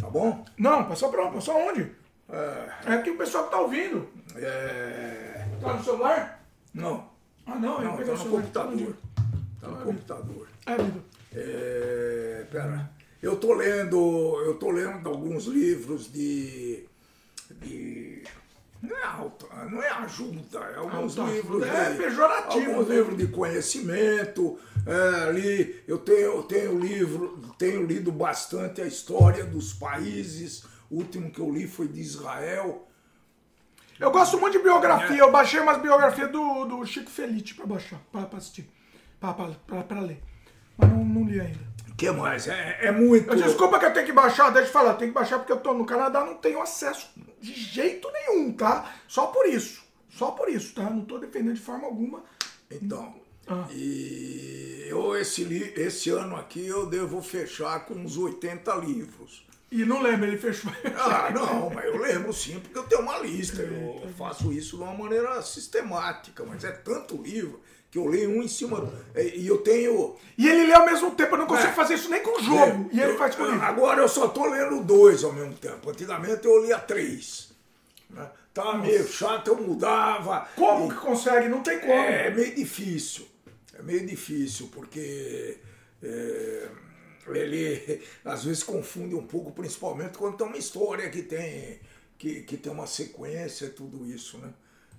tá 0.00 0.08
bom? 0.08 0.44
Não, 0.56 0.84
passou 0.88 1.10
pra 1.10 1.30
passou 1.30 1.54
aonde? 1.56 1.92
É, 2.30 2.94
É 2.94 2.98
que 3.02 3.10
o 3.10 3.16
pessoal 3.18 3.44
que 3.44 3.50
tá 3.50 3.60
ouvindo. 3.60 4.08
é, 4.36 5.46
Tá 5.60 5.74
no 5.74 5.84
celular? 5.84 6.44
não, 6.74 7.08
Ah, 7.46 7.54
não, 7.56 7.80
não, 7.82 7.96
peguei 7.96 8.06
tá 8.06 8.12
o 8.12 8.14
no 8.14 8.22
celular. 8.22 8.42
computador. 8.42 8.96
Tá 9.60 9.68
no 9.68 9.76
computador. 9.84 10.48
É, 10.66 10.76
Lido. 10.76 11.04
É, 11.34 12.46
pera, 12.50 12.90
eu 13.22 13.36
tô 13.36 13.52
lendo, 13.52 14.42
eu 14.44 14.54
tô 14.54 14.70
lendo 14.70 15.08
alguns 15.08 15.44
livros 15.44 16.10
de, 16.10 16.86
de 17.50 18.22
não 18.80 18.96
é, 18.96 19.02
alta, 19.04 19.46
não 19.66 19.82
é 19.82 19.88
ajuda, 19.88 20.58
é 20.60 20.76
alguns 20.76 21.18
Alta 21.18 21.32
livros 21.32 21.66
é 21.66 21.90
de, 21.90 21.98
pejorativo, 21.98 22.70
alguns 22.70 22.88
né? 22.88 22.94
livros 22.94 23.18
de 23.18 23.26
conhecimento. 23.26 24.58
é, 24.86 25.28
ali 25.28 25.82
eu 25.88 25.98
tenho, 25.98 26.18
eu 26.18 26.42
tenho 26.44 26.78
livro, 26.78 27.54
tenho 27.58 27.84
lido 27.84 28.12
bastante 28.12 28.80
a 28.80 28.86
história 28.86 29.44
dos 29.44 29.72
países. 29.72 30.64
O 30.88 30.98
último 30.98 31.30
que 31.30 31.40
eu 31.40 31.50
li 31.50 31.66
foi 31.66 31.88
de 31.88 32.00
Israel. 32.00 32.86
Eu 33.98 34.12
gosto 34.12 34.38
muito 34.38 34.56
de 34.56 34.62
biografia. 34.62 35.18
Eu 35.18 35.32
baixei 35.32 35.58
umas 35.58 35.82
biografias 35.82 36.30
do, 36.30 36.64
do 36.64 36.86
Chico 36.86 37.10
Felite 37.10 37.54
pra 37.54 37.66
baixar, 37.66 38.00
pra 38.12 38.28
assistir. 38.38 38.70
Pra 39.18 40.00
ler. 40.00 40.22
Mas 40.78 40.88
não, 40.90 41.04
não 41.04 41.24
li 41.24 41.40
ainda. 41.40 41.58
O 41.90 41.94
que 41.98 42.10
mais? 42.12 42.46
É, 42.46 42.78
é 42.86 42.92
muito. 42.92 43.34
Desculpa 43.36 43.78
que 43.78 43.84
eu 43.86 43.92
tenho 43.92 44.06
que 44.06 44.12
baixar, 44.12 44.50
deixa 44.50 44.68
eu 44.68 44.72
falar, 44.72 44.90
eu 44.92 44.96
tenho 44.96 45.10
que 45.10 45.14
baixar 45.18 45.38
porque 45.38 45.52
eu 45.52 45.58
tô 45.60 45.74
no 45.74 45.84
Canadá, 45.84 46.24
não 46.24 46.36
tenho 46.36 46.62
acesso 46.62 47.08
de 47.40 47.52
jeito 47.52 48.08
nenhum, 48.12 48.52
tá? 48.52 48.94
Só 49.08 49.26
por 49.26 49.46
isso. 49.46 49.82
Só 50.08 50.30
por 50.30 50.48
isso, 50.48 50.74
tá? 50.74 50.84
Não 50.88 51.04
tô 51.04 51.18
defendendo 51.18 51.54
de 51.54 51.60
forma 51.60 51.86
alguma. 51.86 52.22
Então, 52.70 53.14
Ah. 53.48 53.66
e 53.72 54.86
eu 54.88 55.16
esse, 55.16 55.42
li- 55.44 55.72
esse 55.76 56.10
ano 56.10 56.36
aqui 56.36 56.66
eu 56.66 56.86
devo 56.86 57.20
fechar 57.22 57.84
com 57.86 57.94
uns 57.94 58.16
80 58.16 58.74
livros. 58.76 59.46
E 59.70 59.84
não 59.84 60.00
lembro, 60.00 60.26
ele 60.26 60.38
fechou. 60.38 60.72
Ah, 60.96 61.30
não, 61.34 61.68
mas 61.70 61.84
eu 61.84 61.98
lembro 61.98 62.32
sim, 62.32 62.58
porque 62.60 62.78
eu 62.78 62.84
tenho 62.84 63.02
uma 63.02 63.18
lista. 63.18 63.60
Eu 63.62 64.08
faço 64.16 64.50
isso 64.52 64.76
de 64.76 64.82
uma 64.82 64.94
maneira 64.94 65.42
sistemática, 65.42 66.42
mas 66.44 66.64
é 66.64 66.70
tanto 66.72 67.20
livro 67.20 67.60
que 67.90 67.98
eu 67.98 68.06
leio 68.06 68.30
um 68.30 68.42
em 68.42 68.48
cima. 68.48 68.80
do- 68.80 68.92
E 69.18 69.46
eu 69.46 69.58
tenho. 69.58 70.16
E 70.36 70.48
ele 70.48 70.66
lê 70.66 70.72
ao 70.74 70.84
mesmo 70.86 71.10
tempo, 71.12 71.34
eu 71.34 71.38
não 71.38 71.46
consigo 71.46 71.68
É. 71.70 71.72
fazer 71.74 71.94
isso 71.94 72.10
nem 72.10 72.22
com 72.22 72.38
o 72.38 72.42
jogo. 72.42 72.88
e 72.92 73.00
ele 73.00 73.12
eu- 73.12 73.18
faz 73.18 73.34
com 73.34 73.42
o 73.44 73.46
livro. 73.50 73.62
Agora 73.64 74.00
eu 74.02 74.08
só 74.08 74.28
tô 74.28 74.46
lendo 74.46 74.82
dois 74.84 75.24
ao 75.24 75.32
mesmo 75.32 75.54
tempo. 75.54 75.90
Antigamente 75.90 76.46
eu 76.46 76.62
lia 76.64 76.78
três. 76.78 77.50
Né? 78.10 78.30
Tava 78.54 78.78
meio 78.78 79.06
chato, 79.06 79.48
eu 79.48 79.56
mudava. 79.56 80.48
Como 80.56 80.86
E- 80.86 80.94
que 80.94 81.00
consegue? 81.00 81.48
Não 81.48 81.62
tem 81.62 81.78
como. 81.80 81.92
É 81.92 82.30
meio 82.30 82.54
difícil. 82.54 83.26
É 83.78 83.82
meio 83.82 84.04
difícil, 84.06 84.68
porque 84.72 85.58
é, 86.02 86.68
ele 87.28 88.02
às 88.24 88.44
vezes 88.44 88.62
confunde 88.62 89.14
um 89.14 89.26
pouco, 89.26 89.52
principalmente 89.52 90.16
quando 90.18 90.36
tem 90.36 90.46
uma 90.46 90.56
história 90.56 91.08
que 91.10 91.22
tem, 91.22 91.78
que, 92.18 92.42
que 92.42 92.56
tem 92.56 92.72
uma 92.72 92.86
sequência 92.86 93.66
e 93.66 93.70
tudo 93.70 94.04
isso, 94.06 94.38
né? 94.38 94.52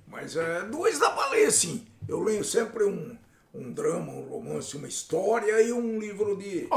Mas 0.10 0.36
é, 0.36 0.64
dois 0.64 1.00
dá 1.00 1.12
pra 1.12 1.30
ler, 1.30 1.52
sim. 1.52 1.86
Eu 2.08 2.22
leio 2.22 2.44
sempre 2.44 2.84
um, 2.84 3.16
um 3.54 3.72
drama, 3.72 4.12
um 4.12 4.24
romance, 4.24 4.76
uma 4.76 4.88
história 4.88 5.62
e 5.62 5.72
um 5.72 6.00
livro 6.00 6.36
de. 6.36 6.68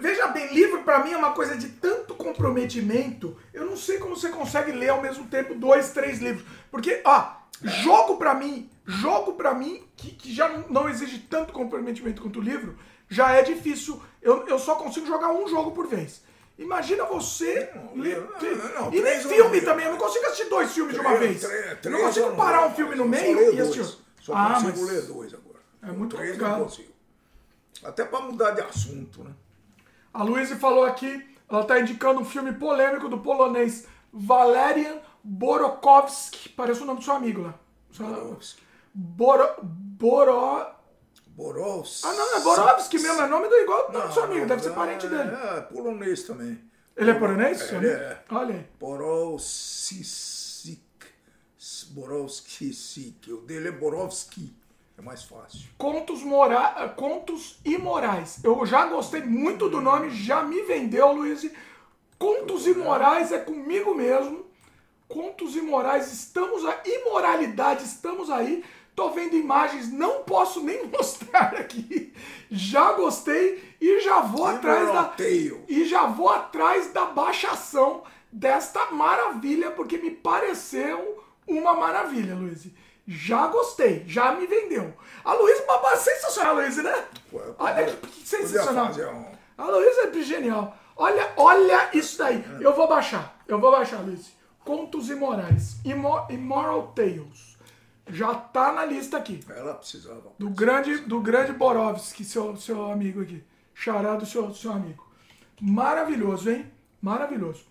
Veja 0.00 0.28
bem, 0.28 0.52
livro 0.52 0.82
pra 0.82 1.04
mim 1.04 1.12
é 1.12 1.16
uma 1.16 1.32
coisa 1.32 1.56
de 1.56 1.68
tanto 1.68 2.14
comprometimento. 2.14 3.36
Eu 3.52 3.66
não 3.66 3.76
sei 3.76 3.98
como 3.98 4.16
você 4.16 4.30
consegue 4.30 4.72
ler 4.72 4.88
ao 4.88 5.02
mesmo 5.02 5.26
tempo 5.26 5.54
dois, 5.54 5.90
três 5.90 6.18
livros. 6.18 6.44
Porque, 6.70 7.02
ó, 7.04 7.32
jogo 7.62 8.16
pra 8.16 8.34
mim, 8.34 8.70
jogo 8.86 9.34
pra 9.34 9.54
mim, 9.54 9.84
que, 9.96 10.10
que 10.12 10.34
já 10.34 10.48
não 10.70 10.88
exige 10.88 11.18
tanto 11.18 11.52
comprometimento 11.52 12.22
quanto 12.22 12.38
o 12.38 12.42
livro, 12.42 12.78
já 13.08 13.32
é 13.32 13.42
difícil. 13.42 14.00
Eu, 14.22 14.46
eu 14.46 14.58
só 14.58 14.76
consigo 14.76 15.06
jogar 15.06 15.30
um 15.30 15.46
jogo 15.46 15.72
por 15.72 15.86
vez. 15.86 16.22
Imagina 16.58 17.04
você. 17.04 17.70
ler- 17.94 18.20
não, 18.20 18.82
não, 18.82 18.88
e 18.88 19.00
nem 19.00 19.02
três 19.02 19.26
filme 19.26 19.58
não- 19.60 19.64
também, 19.64 19.86
eu 19.86 19.92
não 19.92 19.98
consigo 19.98 20.26
assistir 20.26 20.48
dois 20.50 20.72
filmes 20.72 20.94
de 20.94 21.00
uma 21.00 21.14
Três, 21.16 21.30
vez. 21.30 21.40
três, 21.44 21.70
eu 21.70 21.76
três 21.80 21.96
não 21.96 22.04
consigo 22.04 22.36
parar 22.36 22.66
um 22.66 22.74
filme 22.74 22.94
no 22.96 23.04
meio 23.04 23.54
e 23.54 23.60
assistir. 23.60 23.96
Só 24.20 24.34
Ah, 24.34 24.54
consigo 24.54 24.80
mas- 24.80 24.90
ler 24.90 25.02
dois 25.02 25.34
agora. 25.34 25.58
É 25.82 25.92
muito 25.92 26.16
Três 26.16 26.32
legal. 26.32 26.58
não 26.58 26.64
consigo. 26.64 26.92
Até 27.84 28.04
pra 28.04 28.20
mudar 28.20 28.50
de 28.50 28.60
assunto, 28.60 29.22
né? 29.22 29.30
A 30.12 30.24
Luísa 30.24 30.56
falou 30.56 30.84
aqui, 30.84 31.24
ela 31.48 31.62
está 31.62 31.78
indicando 31.78 32.20
um 32.20 32.24
filme 32.24 32.52
polêmico 32.52 33.08
do 33.08 33.18
polonês 33.20 33.86
Valerian 34.12 34.96
Borokowski. 35.22 36.48
Parece 36.48 36.82
o 36.82 36.84
nome 36.86 36.98
do 36.98 37.04
seu 37.04 37.14
amigo 37.14 37.42
lá. 37.42 37.54
Borowski. 37.96 38.62
Boro... 38.92 39.48
Boro... 39.62 40.66
Borovski. 41.38 42.04
Ah, 42.04 42.12
não, 42.14 42.36
é 42.36 42.40
Borowski 42.40 42.98
mesmo, 42.98 43.22
é 43.22 43.28
nome 43.28 43.48
do 43.48 43.54
igual 43.54 43.92
do 43.92 44.12
seu 44.12 44.24
amigo, 44.24 44.44
deve 44.44 44.60
ser 44.60 44.70
é- 44.70 44.72
parente 44.72 45.06
dele. 45.06 45.30
É, 45.30 45.60
polonês 45.60 46.24
também. 46.24 46.60
Ele 46.96 47.12
é 47.12 47.14
polonês? 47.14 47.60
Ele 47.68 47.76
amigo? 47.76 47.92
é. 47.92 48.22
Olha 48.28 48.54
aí. 48.56 48.66
Borowsik. 48.80 50.08
Borowski. 51.90 52.76
O 53.28 53.36
dele 53.42 53.68
é 53.68 53.70
Borowski. 53.70 54.52
É 54.98 55.00
mais 55.00 55.22
fácil. 55.22 55.68
Contos, 55.78 56.24
mora... 56.24 56.88
Contos 56.96 57.60
Imorais. 57.64 58.42
Eu 58.42 58.66
já 58.66 58.86
gostei 58.86 59.22
muito 59.22 59.68
do 59.68 59.80
nome, 59.80 60.10
já 60.10 60.42
me 60.42 60.62
vendeu, 60.62 61.12
Luiz. 61.12 61.48
Contos 62.18 62.66
Imorais 62.66 63.30
é 63.30 63.38
comigo 63.38 63.94
mesmo. 63.94 64.44
Contos 65.06 65.54
Imorais, 65.54 66.12
estamos 66.12 66.64
a 66.64 66.80
imoralidade, 66.84 67.84
estamos 67.84 68.28
aí. 68.28 68.64
Tô 68.98 69.10
vendo 69.10 69.36
imagens, 69.36 69.92
não 69.92 70.24
posso 70.24 70.60
nem 70.60 70.84
mostrar 70.90 71.54
aqui. 71.54 72.12
Já 72.50 72.94
gostei 72.94 73.76
e 73.80 74.00
já 74.00 74.18
vou 74.22 74.44
atrás 74.44 74.92
da 74.92 75.04
Tale. 75.04 75.62
e 75.68 75.84
já 75.84 76.06
vou 76.06 76.28
atrás 76.28 76.92
da 76.92 77.04
baixação 77.04 78.02
desta 78.32 78.90
maravilha 78.90 79.70
porque 79.70 79.98
me 79.98 80.10
pareceu 80.10 81.22
uma 81.46 81.74
maravilha, 81.74 82.34
Luiz. 82.34 82.66
Já 83.06 83.46
gostei, 83.46 84.02
já 84.04 84.32
me 84.32 84.48
vendeu. 84.48 84.92
A 85.24 85.32
Luísa, 85.32 85.62
babá, 85.64 85.94
sensacional, 85.96 86.56
Luiz, 86.56 86.76
né? 86.78 87.04
Eu 87.32 87.54
Olha 87.56 87.84
que 87.84 87.96
podia 87.98 88.24
sensacional. 88.24 88.90
um- 89.14 89.24
A 89.56 89.64
Luísa 89.70 90.10
é 90.12 90.22
genial. 90.22 90.76
Olha, 90.96 91.32
olha 91.36 91.88
isso 91.94 92.18
daí. 92.18 92.44
Eu 92.60 92.74
vou 92.74 92.88
baixar. 92.88 93.38
Eu 93.46 93.60
vou 93.60 93.70
baixar, 93.70 94.00
Luiz. 94.00 94.32
Contos 94.64 95.08
Imorais. 95.08 95.76
Imo- 95.84 96.26
Immoral 96.28 96.92
Tales. 96.96 97.47
Já 98.10 98.34
tá 98.34 98.72
na 98.72 98.84
lista 98.84 99.16
aqui. 99.16 99.40
Ela 99.48 99.74
precisava. 99.74 100.32
Do 100.38 100.50
grande, 100.50 100.98
do 100.98 101.20
grande 101.20 101.52
Borovski, 101.52 102.24
seu, 102.24 102.56
seu 102.56 102.90
amigo 102.90 103.22
aqui. 103.22 103.44
Xará 103.74 104.16
do 104.16 104.26
seu, 104.26 104.52
seu 104.54 104.72
amigo. 104.72 105.06
Maravilhoso, 105.60 106.50
hein? 106.50 106.70
Maravilhoso. 107.00 107.66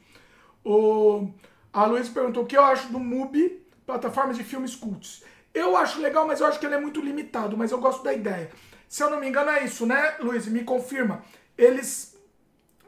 O, 0.64 1.30
a 1.74 1.86
Luísa 1.86 2.12
perguntou 2.12 2.44
o 2.44 2.46
que 2.46 2.58
eu 2.58 2.64
acho 2.64 2.92
do 2.92 3.00
MUBI, 3.00 3.66
plataforma 3.86 4.34
de 4.34 4.44
filmes 4.44 4.76
cultos. 4.76 5.24
Eu 5.54 5.76
acho 5.76 6.00
legal, 6.00 6.28
mas 6.28 6.40
eu 6.40 6.46
acho 6.46 6.60
que 6.60 6.66
ele 6.66 6.76
é 6.76 6.80
muito 6.80 7.02
limitado, 7.02 7.58
mas 7.58 7.72
eu 7.72 7.80
gosto 7.80 8.04
da 8.04 8.14
ideia. 8.14 8.52
Se 8.88 9.04
eu 9.04 9.10
não 9.10 9.20
me 9.20 9.28
engano, 9.28 9.50
é 9.50 9.64
isso, 9.64 9.86
né, 9.86 10.16
Luiz? 10.20 10.48
Me 10.48 10.64
confirma. 10.64 11.24
Eles, 11.58 12.18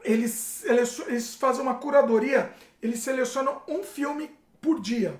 eles, 0.04 0.64
eles, 0.64 0.98
eles 1.00 1.34
fazem 1.34 1.62
uma 1.62 1.74
curadoria, 1.74 2.52
eles 2.80 3.00
selecionam 3.00 3.60
um 3.66 3.82
filme 3.82 4.30
por 4.60 4.80
dia 4.80 5.18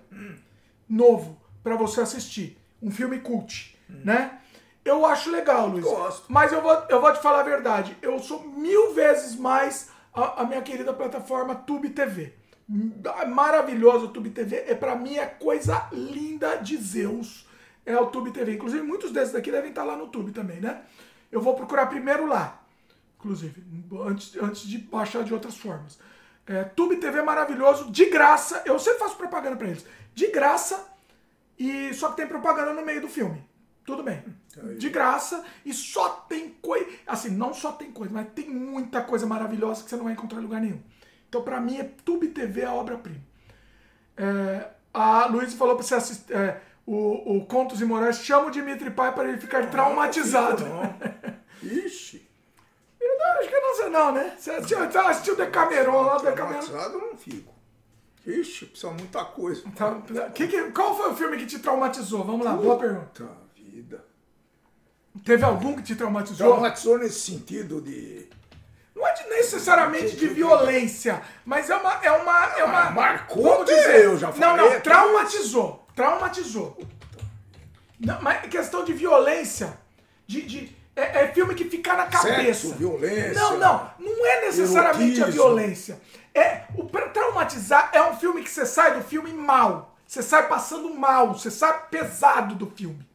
novo 0.88 1.39
pra 1.62 1.76
você 1.76 2.00
assistir. 2.00 2.58
Um 2.82 2.90
filme 2.90 3.20
cult, 3.20 3.76
né? 3.88 4.38
Eu 4.84 5.04
acho 5.04 5.30
legal, 5.30 5.68
Luiz. 5.68 5.84
Gosto. 5.84 6.24
Mas 6.28 6.52
eu 6.52 6.62
vou, 6.62 6.72
eu 6.88 7.00
vou 7.00 7.12
te 7.12 7.20
falar 7.20 7.40
a 7.40 7.44
verdade. 7.44 7.96
Eu 8.00 8.18
sou 8.18 8.42
mil 8.42 8.94
vezes 8.94 9.36
mais 9.36 9.90
a, 10.14 10.42
a 10.42 10.46
minha 10.46 10.62
querida 10.62 10.92
plataforma 10.92 11.54
Tube 11.54 11.90
TV. 11.90 12.34
Maravilhoso 13.28 14.06
o 14.06 14.08
Tube 14.08 14.30
TV. 14.30 14.64
É 14.66 14.74
pra 14.74 14.96
mim 14.96 15.16
é 15.16 15.26
coisa 15.26 15.88
linda 15.92 16.56
de 16.56 16.76
Zeus. 16.76 17.46
É 17.84 17.98
o 17.98 18.06
Tube 18.06 18.30
TV. 18.30 18.54
Inclusive, 18.54 18.82
muitos 18.82 19.12
desses 19.12 19.32
daqui 19.32 19.50
devem 19.50 19.70
estar 19.70 19.84
lá 19.84 19.96
no 19.96 20.08
Tube 20.08 20.32
também, 20.32 20.60
né? 20.60 20.82
Eu 21.30 21.40
vou 21.40 21.54
procurar 21.54 21.86
primeiro 21.86 22.26
lá. 22.26 22.62
Inclusive, 23.18 23.62
antes, 24.06 24.36
antes 24.40 24.62
de 24.62 24.78
baixar 24.78 25.22
de 25.22 25.34
outras 25.34 25.56
formas. 25.56 25.98
É, 26.46 26.64
Tube 26.64 26.96
TV 26.96 27.18
é 27.18 27.22
maravilhoso, 27.22 27.90
de 27.90 28.06
graça. 28.06 28.62
Eu 28.64 28.78
sempre 28.78 29.00
faço 29.00 29.16
propaganda 29.16 29.56
pra 29.56 29.68
eles. 29.68 29.84
De 30.14 30.28
graça, 30.28 30.88
e 31.60 31.92
só 31.92 32.08
que 32.08 32.16
tem 32.16 32.26
propaganda 32.26 32.72
no 32.72 32.82
meio 32.82 33.02
do 33.02 33.08
filme. 33.08 33.46
Tudo 33.84 34.02
bem. 34.02 34.24
De 34.78 34.88
graça, 34.88 35.44
e 35.62 35.74
só 35.74 36.08
tem 36.08 36.56
coisa. 36.62 36.86
Assim, 37.06 37.28
não 37.28 37.52
só 37.52 37.70
tem 37.72 37.92
coisa, 37.92 38.10
mas 38.14 38.28
tem 38.34 38.48
muita 38.48 39.02
coisa 39.02 39.26
maravilhosa 39.26 39.84
que 39.84 39.90
você 39.90 39.96
não 39.96 40.04
vai 40.04 40.14
encontrar 40.14 40.38
em 40.38 40.42
lugar 40.42 40.62
nenhum. 40.62 40.80
Então, 41.28 41.42
pra 41.42 41.60
mim, 41.60 41.76
é 41.76 41.84
Tube 41.84 42.28
TV 42.28 42.64
a 42.64 42.72
obra-prima. 42.72 43.20
É, 44.16 44.70
a 44.94 45.26
Luiz 45.26 45.52
falou 45.52 45.76
pra 45.76 45.84
você 45.84 45.94
assistir. 45.94 46.32
É, 46.32 46.62
o, 46.86 47.36
o 47.36 47.44
Contos 47.44 47.82
Imorais 47.82 48.20
chama 48.20 48.46
o 48.46 48.50
Dimitri 48.50 48.90
Pai 48.90 49.14
para 49.14 49.28
ele 49.28 49.38
ficar 49.38 49.68
traumatizado. 49.70 50.64
Não. 50.64 50.96
Ixi. 51.62 52.26
Eu 52.98 53.18
não, 53.18 53.26
acho 53.38 53.48
que 53.48 53.60
não 53.60 53.76
sei 53.76 53.88
não, 53.88 54.12
né? 54.12 54.34
Você 54.38 54.50
assistiu, 54.50 54.78
você 54.78 54.98
assistiu 54.98 55.36
Decameron 55.36 56.02
lá, 56.02 56.16
Decameron. 56.18 56.60
Traumatizado 56.60 56.94
eu 56.94 57.00
não 57.00 57.16
fico. 57.16 57.49
Ixi, 58.26 58.66
precisa 58.66 58.92
muita 58.92 59.24
coisa. 59.24 59.62
Tá, 59.74 59.94
que, 60.34 60.46
que, 60.46 60.62
qual 60.72 60.96
foi 60.96 61.10
o 61.10 61.14
filme 61.16 61.36
que 61.38 61.46
te 61.46 61.58
traumatizou? 61.58 62.22
Vamos 62.24 62.44
lá, 62.44 62.52
boa 62.52 62.78
pergunta. 62.78 63.24
Puta 63.24 63.30
vida. 63.56 64.04
Teve 65.24 65.44
algum 65.44 65.74
que 65.74 65.82
te 65.82 65.96
traumatizou? 65.96 66.46
Traumatizou 66.48 66.98
nesse 66.98 67.20
sentido 67.20 67.80
de. 67.80 68.28
Não 68.94 69.06
é 69.06 69.14
de 69.14 69.28
necessariamente 69.30 70.16
de 70.16 70.28
violência, 70.28 71.22
mas 71.44 71.70
é 71.70 71.76
uma. 71.76 71.92
É 72.04 72.12
uma, 72.12 72.44
é 72.58 72.64
uma 72.64 72.88
Ah, 72.88 72.90
marcou 72.90 73.42
vamos 73.42 73.66
dizer, 73.66 74.04
eu 74.04 74.18
já 74.18 74.26
Não, 74.28 74.34
falei 74.34 74.56
não, 74.56 74.72
aqui. 74.72 74.82
traumatizou. 74.82 75.86
Traumatizou. 75.96 76.78
Não, 77.98 78.20
mas 78.22 78.44
é 78.44 78.48
questão 78.48 78.84
de 78.84 78.92
violência. 78.92 79.78
De, 80.26 80.42
de, 80.42 80.76
é, 80.94 81.24
é 81.24 81.28
filme 81.32 81.54
que 81.54 81.64
fica 81.64 81.94
na 81.94 82.06
cabeça. 82.06 82.36
Sexo, 82.44 82.74
violência. 82.74 83.32
Não, 83.34 83.58
não. 83.58 83.90
Não 83.98 84.26
é 84.26 84.42
necessariamente 84.46 85.12
a 85.20 85.22
Erotismo. 85.24 85.32
violência. 85.32 86.00
É, 86.34 86.62
o 86.76 86.84
traumatizar 87.12 87.90
é 87.92 88.02
um 88.02 88.16
filme 88.16 88.42
que 88.42 88.50
você 88.50 88.64
sai 88.66 88.94
do 88.96 89.02
filme 89.04 89.32
mal. 89.32 89.94
Você 90.06 90.22
sai 90.22 90.48
passando 90.48 90.92
mal. 90.94 91.34
Você 91.34 91.50
sai 91.50 91.86
pesado 91.90 92.54
do 92.54 92.66
filme. 92.66 93.08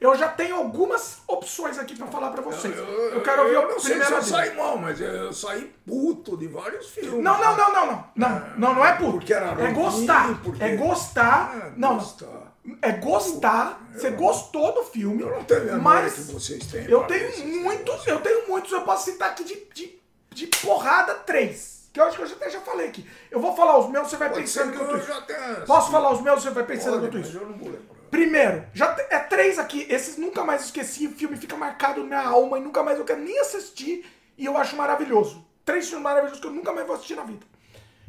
Eu 0.00 0.16
já 0.16 0.28
tenho 0.28 0.56
algumas 0.56 1.18
opções 1.28 1.78
aqui 1.78 1.94
pra 1.94 2.06
falar 2.06 2.30
pra 2.30 2.40
vocês. 2.40 2.74
Eu, 2.74 3.20
quero 3.22 3.42
ouvir 3.42 3.54
eu 3.54 3.68
não 3.68 3.78
sei 3.78 4.02
se 4.02 4.10
eu 4.10 4.22
saí 4.22 4.56
mal, 4.56 4.78
mas 4.78 4.98
eu 4.98 5.30
saí 5.30 5.70
puto 5.86 6.38
de 6.38 6.48
vários 6.48 6.88
filmes. 6.88 7.22
Não, 7.22 7.38
não, 7.38 7.54
não, 7.54 7.72
não, 7.72 7.86
não. 7.86 8.04
Não, 8.16 8.42
não, 8.56 8.74
não 8.76 8.86
é 8.86 8.94
por. 8.96 9.12
Porque 9.12 9.34
era 9.34 9.48
É 9.62 9.72
gostar. 9.72 10.40
porque- 10.42 10.64
É 10.64 10.76
gostar. 10.76 11.54
É, 11.54 11.72
não, 11.76 11.96
gostar. 11.98 12.56
é 12.80 12.92
gostar. 12.92 13.78
Você 13.92 14.10
gostou 14.12 14.72
do 14.72 14.84
filme. 14.84 15.20
Eu 15.20 15.30
não 15.32 15.44
tenho 15.44 15.60
a 15.60 15.64
memória 15.76 16.02
mas 16.04 16.14
que 16.14 16.32
vocês 16.32 16.64
têm. 16.66 16.86
eu 16.90 17.04
tenho 17.04 17.60
muitos, 17.62 18.06
eu 18.06 18.20
tenho 18.20 18.48
muitos, 18.48 18.72
eu 18.72 18.80
posso 18.80 19.04
citar 19.10 19.30
aqui 19.32 19.44
de, 19.44 19.54
de, 19.74 20.00
de 20.30 20.46
porrada 20.46 21.12
três. 21.14 21.79
Que 21.92 22.00
eu 22.00 22.04
acho 22.04 22.16
que 22.16 22.22
eu 22.22 22.26
já- 22.26 22.36
até 22.36 22.50
já 22.50 22.60
falei 22.60 22.88
aqui. 22.88 23.08
Eu 23.30 23.40
vou 23.40 23.54
falar 23.56 23.78
os 23.78 23.88
meus, 23.90 24.08
você 24.08 24.16
vai 24.16 24.28
Pode 24.30 24.42
pensando 24.42 24.72
que 24.72 24.78
eu 24.78 24.82
eu 24.90 25.00
tô. 25.00 25.06
já. 25.06 25.64
Posso 25.66 25.90
falar 25.90 26.12
os 26.12 26.20
meus, 26.20 26.42
você 26.42 26.50
vai 26.50 26.64
pensando 26.64 27.00
Pode, 27.00 27.00
que 27.00 27.06
eu 27.06 27.10
tô 27.10 27.18
mas 27.18 27.28
isso. 27.28 27.36
eu 27.38 27.46
não 27.48 27.58
vou 27.58 27.68
lembrar. 27.68 27.94
Primeiro, 28.10 28.66
já 28.72 28.96
é 29.10 29.18
três 29.18 29.58
aqui. 29.58 29.86
Esses 29.90 30.16
nunca 30.16 30.44
mais 30.44 30.64
esqueci. 30.66 31.06
O 31.06 31.12
filme 31.12 31.36
fica 31.36 31.56
marcado 31.56 32.00
na 32.00 32.06
minha 32.06 32.22
alma 32.28 32.58
e 32.58 32.60
nunca 32.62 32.82
mais 32.82 32.98
eu 32.98 33.04
quero 33.04 33.20
nem 33.20 33.38
assistir. 33.40 34.04
E 34.38 34.44
eu 34.44 34.56
acho 34.56 34.76
maravilhoso. 34.76 35.44
Três 35.64 35.86
filmes 35.88 36.02
maravilhosos 36.04 36.40
que 36.40 36.46
eu 36.46 36.52
nunca 36.52 36.72
mais 36.72 36.86
vou 36.86 36.94
assistir 36.96 37.14
na 37.16 37.24
vida. 37.24 37.44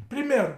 Primeiro, 0.10 0.58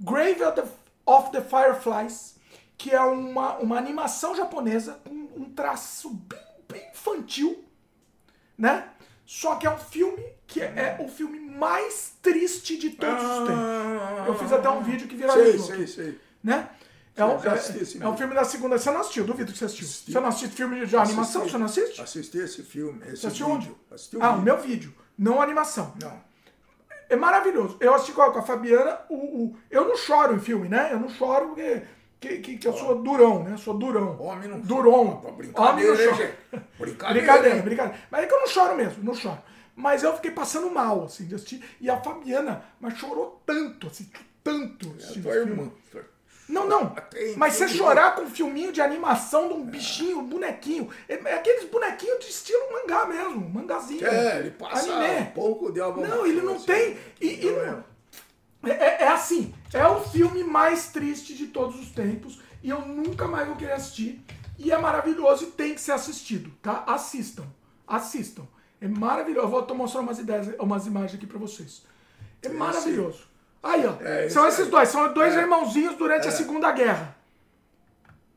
Grave 0.00 0.42
of 0.44 0.60
the, 0.60 0.64
of 1.06 1.30
the 1.30 1.40
Fireflies, 1.42 2.36
que 2.76 2.90
é 2.90 3.00
uma, 3.00 3.56
uma 3.58 3.78
animação 3.78 4.34
japonesa 4.34 5.00
com 5.06 5.14
um 5.40 5.50
traço 5.54 6.10
bem, 6.10 6.40
bem 6.68 6.90
infantil, 6.90 7.64
né? 8.58 8.88
Só 9.24 9.56
que 9.56 9.66
é 9.66 9.70
um 9.70 9.78
filme 9.78 10.22
que 10.52 10.60
é, 10.60 10.96
o 11.00 11.08
filme 11.08 11.38
mais 11.40 12.14
triste 12.22 12.76
de 12.76 12.90
todos 12.90 13.22
os 13.22 13.46
tempos. 13.46 14.26
Eu 14.26 14.34
fiz 14.38 14.52
até 14.52 14.68
um 14.68 14.82
vídeo 14.82 15.08
que 15.08 15.16
viralizou. 15.16 15.66
sei, 15.66 15.86
sei. 15.86 16.20
né? 16.42 16.68
É, 17.14 17.24
um, 17.24 17.30
é- 17.32 18.04
é 18.04 18.08
um 18.08 18.16
filme 18.16 18.34
da 18.34 18.42
segunda. 18.44 18.78
Você 18.78 18.90
não 18.90 19.00
assistiu? 19.00 19.24
Duvido 19.24 19.52
que 19.52 19.58
você 19.58 19.66
assistiu. 19.66 19.86
Assisti. 19.86 20.12
Você 20.12 20.20
não 20.20 20.28
assiste 20.28 20.54
filme 20.56 20.86
de 20.86 20.96
animação? 20.96 21.42
Assisti. 21.42 21.50
Você 21.52 21.58
não 21.58 21.66
assiste? 21.66 22.00
Assisti 22.00 22.38
esse 22.38 22.62
filme. 22.62 23.00
Esse 23.04 23.16
Você 23.18 23.26
assistiu 23.26 23.46
vídeo. 23.54 23.76
onde? 23.88 23.94
Assisti 23.94 24.16
o 24.16 24.22
ah, 24.22 24.30
o 24.32 24.40
meu 24.40 24.56
vídeo. 24.58 24.94
Não 25.18 25.42
animação. 25.42 25.92
Não. 26.00 26.18
É 27.10 27.16
maravilhoso. 27.16 27.76
Eu 27.80 27.92
assisti 27.94 28.12
com 28.12 28.22
a, 28.22 28.42
Fabiana. 28.42 28.98
O, 29.10 29.14
o- 29.14 29.56
eu 29.70 29.86
não 29.86 29.96
choro 29.96 30.34
em 30.34 30.38
filme, 30.38 30.68
né? 30.70 30.88
Eu 30.92 31.00
não 31.00 31.10
choro 31.10 31.48
porque 31.48 31.82
que, 32.18 32.38
que, 32.38 32.56
que 32.56 32.66
eu 32.68 32.72
sou 32.72 33.02
durão, 33.02 33.42
né? 33.42 33.58
Sou 33.58 33.74
durão. 33.74 34.18
Homem 34.18 34.48
não 34.48 34.60
Duron. 34.60 35.16
Pra 35.16 35.28
Homem 35.28 35.36
brincadeira, 35.38 36.06
não 36.06 36.16
chora. 36.16 36.36
Brincadeira. 36.78 37.12
Brincadeira, 37.20 37.62
brincadeira. 37.62 37.98
Mas 38.10 38.22
é 38.22 38.26
que 38.26 38.32
eu 38.32 38.40
não 38.40 38.46
choro 38.46 38.74
mesmo, 38.74 39.04
não 39.04 39.14
choro. 39.14 39.38
Mas 39.82 40.04
eu 40.04 40.14
fiquei 40.14 40.30
passando 40.30 40.70
mal, 40.70 41.04
assim, 41.06 41.26
de 41.26 41.34
assistir. 41.34 41.60
E 41.80 41.90
a 41.90 42.00
Fabiana, 42.00 42.64
mas 42.80 42.96
chorou 42.96 43.42
tanto, 43.44 43.88
assim, 43.88 44.08
tanto. 44.44 44.94
É 45.00 45.20
tua 45.20 45.34
irmã. 45.34 45.72
Não, 46.48 46.68
não. 46.68 46.90
Tem- 47.10 47.36
Mas 47.36 47.54
você 47.54 47.66
chorar 47.68 48.14
com 48.14 48.22
um 48.22 48.30
filminho 48.30 48.72
de 48.72 48.80
animação 48.80 49.48
de 49.48 49.54
um 49.54 49.64
bichinho, 49.64 50.18
um 50.20 50.26
bonequinho. 50.26 50.88
É, 51.08 51.14
é 51.14 51.34
aqueles 51.34 51.64
bonequinhos 51.68 52.20
de 52.20 52.30
estilo 52.30 52.60
mangá 52.72 53.06
mesmo, 53.06 53.48
mangazinho. 53.48 54.06
É, 54.06 54.38
ele 54.38 54.50
passa 54.52 54.92
Anime. 54.92 55.20
um 55.22 55.26
pouco 55.32 55.72
de 55.72 55.80
algo. 55.80 56.06
Não, 56.06 56.24
ele 56.26 56.42
não 56.42 56.60
tem. 56.60 56.96
E, 57.20 57.26
e 57.44 57.50
não- 57.50 57.58
lembro. 57.64 57.84
é, 58.64 58.70
é- 58.70 59.02
é 59.04 59.08
assim, 59.08 59.52
é 59.72 59.84
o 59.86 60.00
filme 60.00 60.44
mais 60.44 60.88
triste 60.88 61.34
de 61.34 61.48
todos 61.48 61.80
os 61.80 61.90
tempos. 61.90 62.40
E 62.62 62.70
eu 62.70 62.82
nunca 62.82 63.26
mais 63.26 63.46
vou 63.48 63.56
querer 63.56 63.72
assistir. 63.72 64.22
E 64.58 64.70
é 64.70 64.78
maravilhoso 64.78 65.44
e 65.44 65.50
tem 65.52 65.74
que 65.74 65.80
ser 65.80 65.92
assistido, 65.92 66.52
tá? 66.62 66.84
Assistam. 66.86 67.46
Assistam. 67.86 68.46
É 68.82 68.88
maravilhoso. 68.88 69.46
Eu 69.46 69.50
vou 69.50 69.62
tô 69.62 69.74
mostrando 69.74 70.04
umas 70.08 70.18
ideias, 70.18 70.48
umas 70.58 70.86
imagens 70.86 71.14
aqui 71.14 71.26
pra 71.26 71.38
vocês. 71.38 71.82
É 72.42 72.48
maravilhoso. 72.48 73.24
Aí, 73.62 73.86
ó. 73.86 73.94
É, 74.04 74.28
são 74.28 74.46
esse 74.48 74.60
esses 74.62 74.70
dois. 74.70 74.88
São 74.88 75.12
dois 75.14 75.34
É. 75.34 75.40
irmãozinhos 75.40 75.94
durante 75.96 76.26
a 76.26 76.32
Segunda 76.32 76.70
Guerra. 76.72 77.16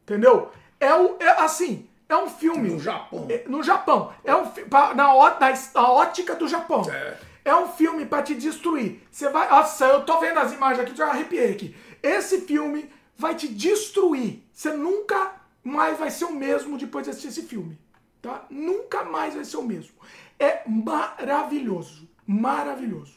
Entendeu? 0.03 0.51
É, 0.79 0.93
o, 0.93 1.15
é 1.19 1.29
assim, 1.43 1.89
é 2.07 2.15
um 2.15 2.29
filme. 2.29 2.69
No 2.69 2.79
Japão. 2.79 3.25
É, 3.29 3.43
no 3.47 3.63
Japão. 3.63 4.13
É 4.23 4.35
um 4.35 4.45
pra- 4.47 4.93
na, 4.93 5.07
na, 5.07 5.53
na 5.73 5.91
ótica 5.91 6.35
do 6.35 6.47
Japão. 6.47 6.83
É. 6.91 7.17
É 7.43 7.55
um 7.55 7.67
filme 7.69 8.05
pra 8.05 8.21
te 8.23 8.35
destruir. 8.35 9.01
Você 9.11 9.29
vai. 9.29 9.49
Nossa, 9.49 9.85
eu 9.85 10.03
tô 10.03 10.19
vendo 10.19 10.39
as 10.39 10.51
imagens 10.53 10.79
aqui, 10.81 10.95
já 10.95 11.07
arrepiei 11.07 11.51
aqui. 11.51 11.75
Esse 12.01 12.41
filme 12.41 12.89
vai 13.17 13.35
te 13.35 13.47
destruir. 13.47 14.43
Você 14.53 14.71
nunca 14.73 15.31
mais 15.63 15.97
vai 15.97 16.09
ser 16.11 16.25
o 16.25 16.33
mesmo 16.33 16.77
depois 16.77 17.03
de 17.05 17.09
assistir 17.11 17.29
esse 17.29 17.43
filme. 17.43 17.79
Tá? 18.21 18.45
Nunca 18.49 19.03
mais 19.03 19.35
vai 19.35 19.45
ser 19.45 19.57
o 19.57 19.63
mesmo. 19.63 19.93
É 20.39 20.63
maravilhoso. 20.67 22.07
Maravilhoso. 22.25 23.15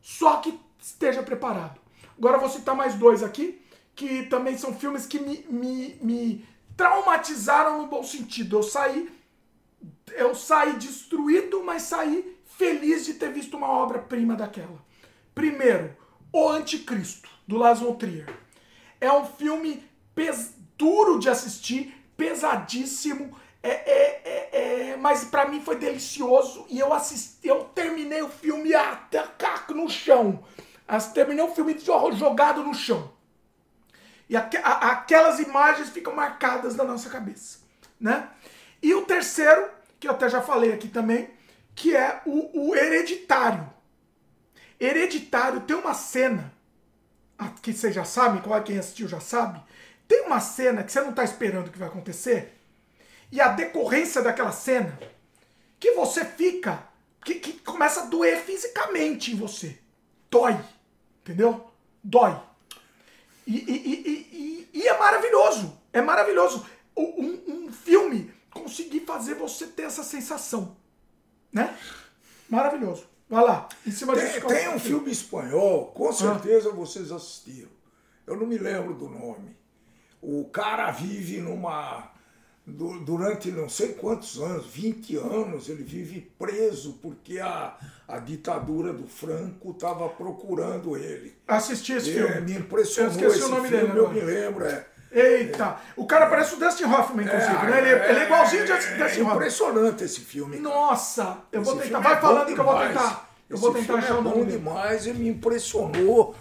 Só 0.00 0.36
que 0.38 0.58
esteja 0.80 1.22
preparado. 1.22 1.80
Agora 2.18 2.38
vou 2.38 2.48
citar 2.48 2.74
mais 2.74 2.94
dois 2.94 3.22
aqui, 3.22 3.60
que 3.94 4.24
também 4.24 4.56
são 4.56 4.74
filmes 4.74 5.06
que 5.06 5.18
me, 5.18 5.44
me, 5.48 5.94
me 6.00 6.48
traumatizaram 6.76 7.78
no 7.82 7.86
bom 7.86 8.02
sentido. 8.02 8.56
Eu 8.58 8.62
saí, 8.62 9.08
eu 10.12 10.34
saí 10.34 10.74
destruído, 10.74 11.62
mas 11.62 11.82
saí 11.82 12.36
feliz 12.44 13.04
de 13.04 13.14
ter 13.14 13.32
visto 13.32 13.56
uma 13.56 13.68
obra-prima 13.68 14.34
daquela. 14.34 14.78
Primeiro, 15.34 15.96
O 16.32 16.48
Anticristo, 16.48 17.28
do 17.46 17.56
Lars 17.56 17.80
von 17.80 17.94
Trier. 17.94 18.26
É 19.00 19.12
um 19.12 19.24
filme 19.24 19.82
pes- 20.14 20.54
duro 20.78 21.18
de 21.18 21.28
assistir, 21.28 21.94
pesadíssimo, 22.16 23.36
é, 23.62 23.70
é, 23.70 24.22
é, 24.24 24.90
é, 24.92 24.96
mas 24.96 25.24
pra 25.24 25.46
mim 25.46 25.60
foi 25.60 25.76
delicioso 25.76 26.66
e 26.68 26.78
eu 26.78 26.92
assisti, 26.92 27.46
eu 27.46 27.64
terminei 27.64 28.22
o 28.22 28.28
filme 28.28 28.74
até 28.74 29.22
caco 29.38 29.74
no 29.74 29.88
chão. 29.88 30.44
As- 30.86 31.12
Terminei 31.12 31.44
o 31.44 31.54
filme 31.54 31.74
jo- 31.74 32.12
jogado 32.12 32.62
no 32.62 32.74
chão. 32.74 33.12
E 34.28 34.36
aque- 34.36 34.56
a- 34.58 34.90
aquelas 34.92 35.38
imagens 35.38 35.90
ficam 35.90 36.14
marcadas 36.14 36.74
na 36.74 36.84
nossa 36.84 37.08
cabeça, 37.08 37.58
né? 38.00 38.28
E 38.82 38.92
o 38.94 39.02
terceiro, 39.04 39.70
que 40.00 40.08
eu 40.08 40.12
até 40.12 40.28
já 40.28 40.42
falei 40.42 40.72
aqui 40.72 40.88
também, 40.88 41.30
que 41.74 41.94
é 41.96 42.20
o, 42.26 42.68
o 42.70 42.74
Hereditário. 42.76 43.70
Hereditário 44.80 45.60
tem 45.60 45.76
uma 45.76 45.94
cena, 45.94 46.52
que 47.62 47.72
vocês 47.72 47.94
já 47.94 48.04
sabem, 48.04 48.42
qual 48.42 48.58
é 48.58 48.62
quem 48.62 48.78
assistiu 48.78 49.06
já 49.08 49.20
sabe, 49.20 49.62
tem 50.08 50.22
uma 50.26 50.40
cena 50.40 50.82
que 50.82 50.90
você 50.92 51.00
não 51.00 51.10
está 51.10 51.24
esperando 51.24 51.70
que 51.70 51.78
vai 51.78 51.88
acontecer, 51.88 52.51
e 53.32 53.40
a 53.40 53.48
decorrência 53.48 54.22
daquela 54.22 54.52
cena, 54.52 54.96
que 55.80 55.92
você 55.92 56.24
fica, 56.24 56.86
que, 57.24 57.36
que 57.36 57.54
começa 57.54 58.02
a 58.02 58.06
doer 58.06 58.38
fisicamente 58.44 59.32
em 59.32 59.36
você. 59.36 59.78
Dói, 60.30 60.56
entendeu? 61.22 61.66
Dói. 62.04 62.38
E, 63.46 63.56
e- 63.56 64.68
e- 64.72 64.78
e- 64.78 64.86
é 64.86 64.98
maravilhoso. 64.98 65.76
É 65.92 66.00
maravilhoso. 66.00 66.64
Um, 66.96 67.40
um 67.66 67.72
filme 67.72 68.32
conseguir 68.50 69.00
fazer 69.00 69.34
você 69.34 69.66
ter 69.66 69.82
essa 69.84 70.04
sensação. 70.04 70.76
Né? 71.52 71.76
Maravilhoso. 72.48 73.06
Vai 73.28 73.42
lá. 73.44 73.68
Tem, 74.20 74.26
tem 74.48 74.68
um 74.68 74.78
filme 74.78 75.10
espanhol, 75.10 75.86
com 75.86 76.12
certeza 76.12 76.70
vocês 76.70 77.10
assistiram. 77.10 77.70
Eu 78.26 78.36
não 78.36 78.46
me 78.46 78.58
lembro 78.58 78.94
do 78.94 79.08
nome. 79.08 79.56
O 80.20 80.44
cara 80.50 80.90
vive 80.90 81.40
numa, 81.40 82.11
durante 82.66 83.50
não 83.50 83.68
sei 83.68 83.88
quantos 83.94 84.40
anos, 84.40 84.66
20 84.66 85.16
anos, 85.16 85.68
ele 85.68 85.82
vive 85.82 86.20
preso 86.38 86.98
porque 87.02 87.40
a, 87.40 87.76
a 88.06 88.18
ditadura 88.18 88.92
do 88.92 89.06
Franco 89.06 89.72
estava 89.72 90.08
procurando 90.08 90.96
ele. 90.96 91.34
Assisti 91.46 91.92
esse 91.94 92.10
É, 92.10 92.14
filme. 92.14 92.40
me 92.52 92.58
impressionou 92.60 93.10
Eu 93.12 93.16
esqueci 93.16 93.36
esse 93.38 93.44
o 93.46 93.48
nome 93.48 93.68
filme, 93.68 93.86
dele 93.86 93.98
eu 93.98 94.06
agora. 94.06 94.14
me 94.14 94.20
lembro. 94.32 94.64
É, 94.66 94.86
Eita! 95.14 95.76
O 95.96 96.06
cara 96.06 96.26
parece 96.26 96.54
o 96.54 96.58
Dustin 96.58 96.84
Hoffman, 96.84 97.26
inclusive, 97.26 97.66
né? 97.66 97.78
Ele, 97.78 97.88
é- 97.88 98.10
ele 98.10 98.18
é 98.20 98.24
igualzinho 98.24 98.64
o 98.64 98.66
Dustin 98.66 98.92
é 98.92 99.04
Hoffman. 99.04 99.34
impressionante 99.34 100.04
esse 100.04 100.20
filme. 100.20 100.56
cara. 100.56 100.68
Nossa! 100.74 101.38
Eu 101.52 101.62
vou 101.62 101.74
Esse 101.74 101.82
tentar. 101.88 102.00
filme 102.00 102.02
Vai 102.04 102.12
é 102.12 102.16
bom 102.16 102.26
falando 102.28 102.54
que 102.54 102.60
eu 102.60 102.64
vou 102.64 102.78
tentar. 102.80 103.30
Eu 103.50 103.54
Esse 103.56 103.62
vou 103.62 103.74
tentar 103.74 103.94
achar 103.96 104.14
é 104.14 104.18
o 104.18 104.22
bom 104.22 104.30
nome 104.30 104.44
dele. 104.46 104.58
demais 104.58 105.06
e 105.06 105.12
me 105.12 105.28
impressionou. 105.28 106.34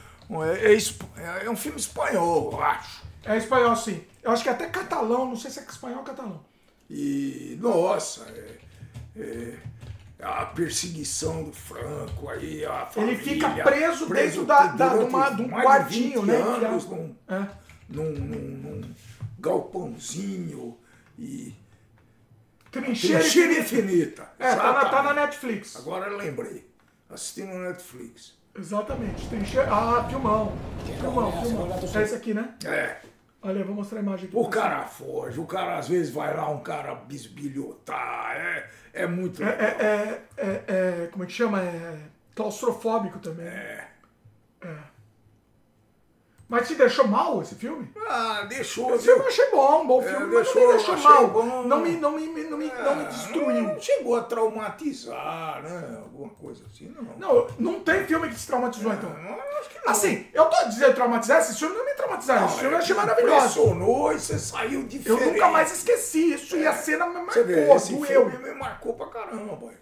É, 0.64 0.74
é 0.74 1.46
é 1.46 1.50
um 1.50 1.58
filme 1.58 1.78
espanhol, 1.78 2.52
eu 2.54 2.62
acho. 2.62 3.02
É 3.26 3.36
espanhol, 3.38 3.76
sim. 3.76 4.02
Eu 4.24 4.32
acho 4.32 4.44
que 4.44 4.50
é 4.50 4.52
até 4.52 4.68
catalão, 4.68 5.28
não 5.28 5.36
sei 5.36 5.50
se 5.52 5.60
é 5.60 5.64
espanhol 5.64 6.00
ou 6.00 6.04
catalão. 6.06 6.44
E, 6.90 7.58
nossa, 7.62 8.24
é- 8.30 8.58
é 9.16 9.58
a 10.22 10.46
perseguição 10.46 11.44
do 11.46 11.52
Franco, 11.54 12.30
aí 12.30 12.64
a 12.66 12.82
Ele 12.96 13.16
família, 13.16 13.18
fica 13.20 13.50
preso 13.64 14.06
dentro 14.08 14.46
da- 14.46 14.68
da- 14.68 14.98
de 14.98 15.04
uma- 15.06 15.30
de 15.32 15.42
um 15.42 15.50
quartinho, 15.50 16.22
20 16.22 16.28
né, 16.32 16.36
Anos, 16.38 16.86
num, 16.88 17.16
É. 17.28 17.48
num, 17.90 18.12
num- 18.12 18.58
num 18.82 18.96
galpãozinho 19.40 20.78
e 21.18 21.56
Trincheira 22.72 23.20
trincheira 23.20 23.52
infinita. 23.60 23.88
infinita. 23.88 24.30
É, 24.40 24.56
tá 24.56 24.74
na, 24.74 24.86
tá 24.86 25.04
na. 25.04 25.14
Netflix. 25.14 25.76
Agora 25.76 26.10
eu 26.10 26.18
lembrei. 26.18 26.70
Assistindo 27.10 27.48
no 27.50 27.64
Netflix. 27.68 28.34
Exatamente. 28.58 29.28
Trincheira. 29.28 29.68
Ah, 29.74 30.06
filmão. 30.08 30.54
Filmão, 31.00 31.32
filmão. 31.44 31.68
É 31.96 32.02
esse 32.04 32.16
aqui, 32.16 32.34
né? 32.34 32.54
É. 32.64 33.02
Olha, 33.44 33.60
eu 33.60 33.66
vou 33.66 33.76
mostrar 33.76 34.00
a 34.00 34.02
imagem 34.04 34.28
aqui. 34.28 34.36
O 34.38 34.48
cara 34.50 34.86
foge, 34.86 35.40
o 35.40 35.46
cara 35.46 35.78
às 35.78 35.88
vezes 35.88 36.14
vai 36.14 36.36
lá, 36.36 36.50
um 36.50 36.62
cara 36.62 36.94
bisbilhotar, 36.96 38.36
é, 38.38 38.70
é 38.94 39.08
muito 39.08 39.42
É, 39.44 39.46
legal. 39.46 39.82
é, 39.82 40.22
é, 40.38 40.64
é- 41.06 41.08
como 41.12 41.24
é 41.24 41.28
que 41.28 41.34
chama? 41.34 41.62
É 41.62 42.00
claustrofóbico 42.36 43.20
também. 43.20 43.48
É. 43.48 43.88
Mas 46.52 46.68
te 46.68 46.76
deixou 46.76 47.08
mal 47.08 47.42
esse 47.42 47.56
filme? 47.56 47.90
Ah, 48.10 48.46
deixou, 48.50 48.94
Esse 48.94 49.06
filme 49.06 49.20
eu 49.22 49.24
viu? 49.24 49.28
achei 49.32 49.52
bom, 49.52 49.84
um 49.84 49.88
bom 49.88 50.02
É, 50.02 50.06
filme, 50.06 50.36
mas 50.36 50.54
não 50.54 50.62
me 50.62 50.68
deixou 50.74 50.94
achei 50.96 51.10
mal. 51.10 51.28
bom. 51.30 51.64
Não 51.64 51.80
me, 51.80 51.92
não 51.92 52.12
me, 52.12 52.28
não 52.28 52.58
me, 52.58 52.68
não 52.68 52.96
me 52.98 53.06
destruiu. 53.06 53.62
Não 53.64 53.80
chegou 53.80 54.18
a 54.18 54.24
traumatizar, 54.24 55.64
né? 55.64 56.00
Alguma 56.04 56.30
coisa 56.34 56.66
assim, 56.66 56.90
não. 56.94 57.04
Não, 57.18 57.48
não 57.58 57.80
tem 57.80 58.06
filme 58.06 58.28
que 58.28 58.36
te 58.36 58.46
traumatizou, 58.46 58.92
então. 58.92 59.10
Não, 59.12 59.30
eu 59.30 59.60
acho 59.62 59.70
que 59.70 59.80
não. 59.80 59.92
Assim, 59.94 60.28
eu 60.34 60.44
tô 60.48 60.66
dizendo 60.68 60.94
traumatizar, 60.94 61.40
esse 61.40 61.56
filme 61.58 61.74
não 61.74 61.86
me 61.86 61.94
traumatizaram. 61.94 62.46
Esse 62.48 62.58
filme 62.60 62.74
eu 62.76 62.80
achei 62.80 62.96
me 62.96 63.02
maravilhoso. 63.02 63.38
Impressionou 63.38 64.12
e 64.14 64.20
você 64.20 64.38
saiu 64.38 64.82
Eu 64.82 64.88
diferente. 64.88 65.24
nunca 65.24 65.48
mais 65.48 65.72
esqueci 65.72 66.34
isso 66.34 66.58
e 66.58 66.68
a 66.68 66.74
cena 66.74 67.06
me 67.06 67.26
Você 67.32 67.44
vê, 67.44 67.56
marcou, 67.60 67.76
esse 67.78 67.96
doeu. 67.96 68.30
filme 68.30 68.38
me 68.40 68.54
marcou 68.60 68.94
pra 68.94 69.08
caramba, 69.08 69.56
boy. 69.56 69.74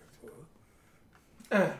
É. 1.49 1.71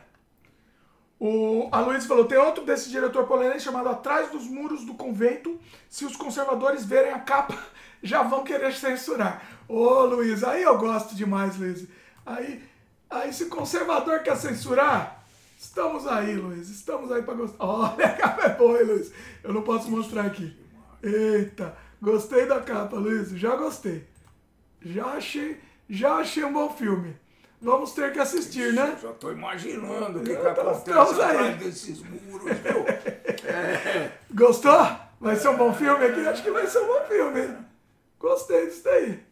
O, 1.20 1.68
a 1.70 1.80
Luiz 1.80 2.06
falou: 2.06 2.24
tem 2.24 2.38
outro 2.38 2.64
desse 2.64 2.88
diretor 2.88 3.26
polonês 3.26 3.62
chamado 3.62 3.90
Atrás 3.90 4.30
dos 4.30 4.46
Muros 4.46 4.86
do 4.86 4.94
Convento. 4.94 5.60
Se 5.86 6.06
os 6.06 6.16
conservadores 6.16 6.86
verem 6.86 7.12
a 7.12 7.18
capa, 7.18 7.58
já 8.02 8.22
vão 8.22 8.42
querer 8.42 8.72
censurar. 8.72 9.46
Ô 9.68 10.04
Luiz, 10.06 10.42
aí 10.42 10.62
eu 10.62 10.78
gosto 10.78 11.14
demais, 11.14 11.58
Luiz. 11.58 11.86
Aí, 12.24 12.64
aí 13.10 13.32
se 13.34 13.46
conservador 13.46 14.20
quer 14.20 14.34
censurar, 14.34 15.22
estamos 15.58 16.06
aí, 16.06 16.34
Luiz. 16.36 16.70
Estamos 16.70 17.12
aí 17.12 17.22
pra 17.22 17.34
gostar. 17.34 17.56
Olha, 17.68 18.06
a 18.06 18.16
capa 18.16 18.42
é 18.42 18.54
boa, 18.54 18.80
hein, 18.80 18.86
Luiz. 18.86 19.12
Eu 19.44 19.52
não 19.52 19.60
posso 19.60 19.90
mostrar 19.90 20.24
aqui. 20.24 20.56
Eita, 21.02 21.76
gostei 22.00 22.46
da 22.46 22.60
capa, 22.60 22.96
Luiz. 22.96 23.28
Já 23.32 23.56
gostei. 23.56 24.08
Já 24.80 25.04
achei, 25.04 25.60
já 25.86 26.14
achei 26.14 26.44
um 26.44 26.52
bom 26.54 26.70
filme. 26.70 27.14
Vamos 27.62 27.92
ter 27.92 28.12
que 28.12 28.18
assistir, 28.18 28.72
né? 28.72 28.96
Já 29.02 29.12
tô 29.12 29.30
imaginando 29.30 30.20
o 30.20 30.22
que, 30.24 30.34
que 30.34 30.46
acontece 30.46 30.90
atrás 30.90 31.56
desses 31.58 32.00
muros, 32.02 32.56
viu? 32.58 32.84
Gostou? 34.34 34.96
Vai 35.20 35.36
ser 35.36 35.48
um 35.48 35.56
bom 35.56 35.74
filme 35.74 36.04
aqui? 36.06 36.26
Acho 36.26 36.42
que 36.42 36.50
vai 36.50 36.66
ser 36.66 36.78
um 36.78 36.86
bom 36.86 37.04
filme. 37.06 37.56
Gostei 38.18 38.66
disso 38.66 38.82
daí. 38.84 39.22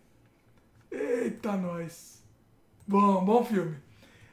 Eita, 0.90 1.52
nós. 1.52 2.22
Bom, 2.86 3.24
bom 3.24 3.44
filme. 3.44 3.76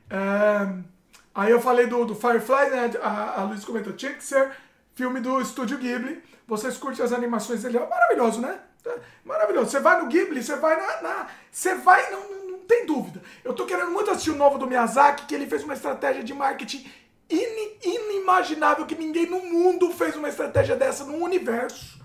É, 0.09 0.95
Aí 1.33 1.51
eu 1.51 1.59
falei 1.61 1.85
do, 1.87 2.05
do 2.05 2.15
Firefly, 2.15 2.69
né? 2.69 2.91
A, 3.01 3.41
a 3.41 3.43
Luiz 3.43 3.65
comentou, 3.65 3.91
tinha 3.93 4.13
que 4.13 4.23
ser 4.23 4.51
filme 4.93 5.19
do 5.19 5.41
Estúdio 5.41 5.77
Ghibli. 5.77 6.23
Vocês 6.47 6.77
curtem 6.77 7.03
as 7.03 7.11
animações 7.11 7.63
dele? 7.63 7.77
É 7.77 7.85
maravilhoso, 7.87 8.39
né? 8.41 8.59
É 8.85 8.99
Maravilhoso. 9.25 9.69
Você 9.71 9.79
vai 9.79 10.01
no 10.01 10.07
Ghibli, 10.07 10.41
você 10.43 10.55
vai 10.55 10.77
na. 10.77 11.01
na- 11.01 11.27
você 11.51 11.75
vai, 11.75 12.09
não 12.11 12.44
tem 12.67 12.85
dúvida. 12.85 13.21
Eu 13.43 13.53
tô 13.53 13.65
querendo 13.65 13.91
muito 13.91 14.11
assistir 14.11 14.31
o 14.31 14.35
novo 14.35 14.57
do 14.57 14.67
Miyazaki, 14.67 15.25
que 15.25 15.35
ele 15.35 15.47
fez 15.47 15.63
uma 15.63 15.73
estratégia 15.73 16.23
de 16.23 16.33
marketing 16.33 16.85
ini- 17.29 17.77
inimaginável, 17.83 18.85
que 18.85 18.95
ninguém 18.95 19.25
no 19.27 19.39
mundo 19.39 19.91
fez 19.91 20.15
uma 20.15 20.29
estratégia 20.29 20.75
dessa 20.75 21.03
no 21.03 21.15
universo. 21.23 21.99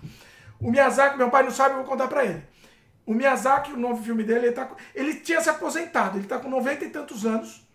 O 0.59 0.69
Miyazaki, 0.69 1.17
meu 1.17 1.29
pai 1.29 1.43
não 1.43 1.51
sabe, 1.51 1.71
eu 1.71 1.77
vou 1.77 1.85
contar 1.85 2.07
pra 2.07 2.23
ele. 2.25 2.43
O 3.05 3.13
Miyazaki, 3.13 3.73
o 3.73 3.77
novo 3.77 4.03
filme 4.03 4.23
dele, 4.23 4.47
ele, 4.47 4.51
tá, 4.55 4.69
ele 4.93 5.15
tinha 5.15 5.41
se 5.41 5.49
aposentado, 5.49 6.17
ele 6.17 6.27
tá 6.27 6.37
com 6.37 6.49
90 6.49 6.85
e 6.85 6.89
tantos 6.89 7.25
anos, 7.25 7.65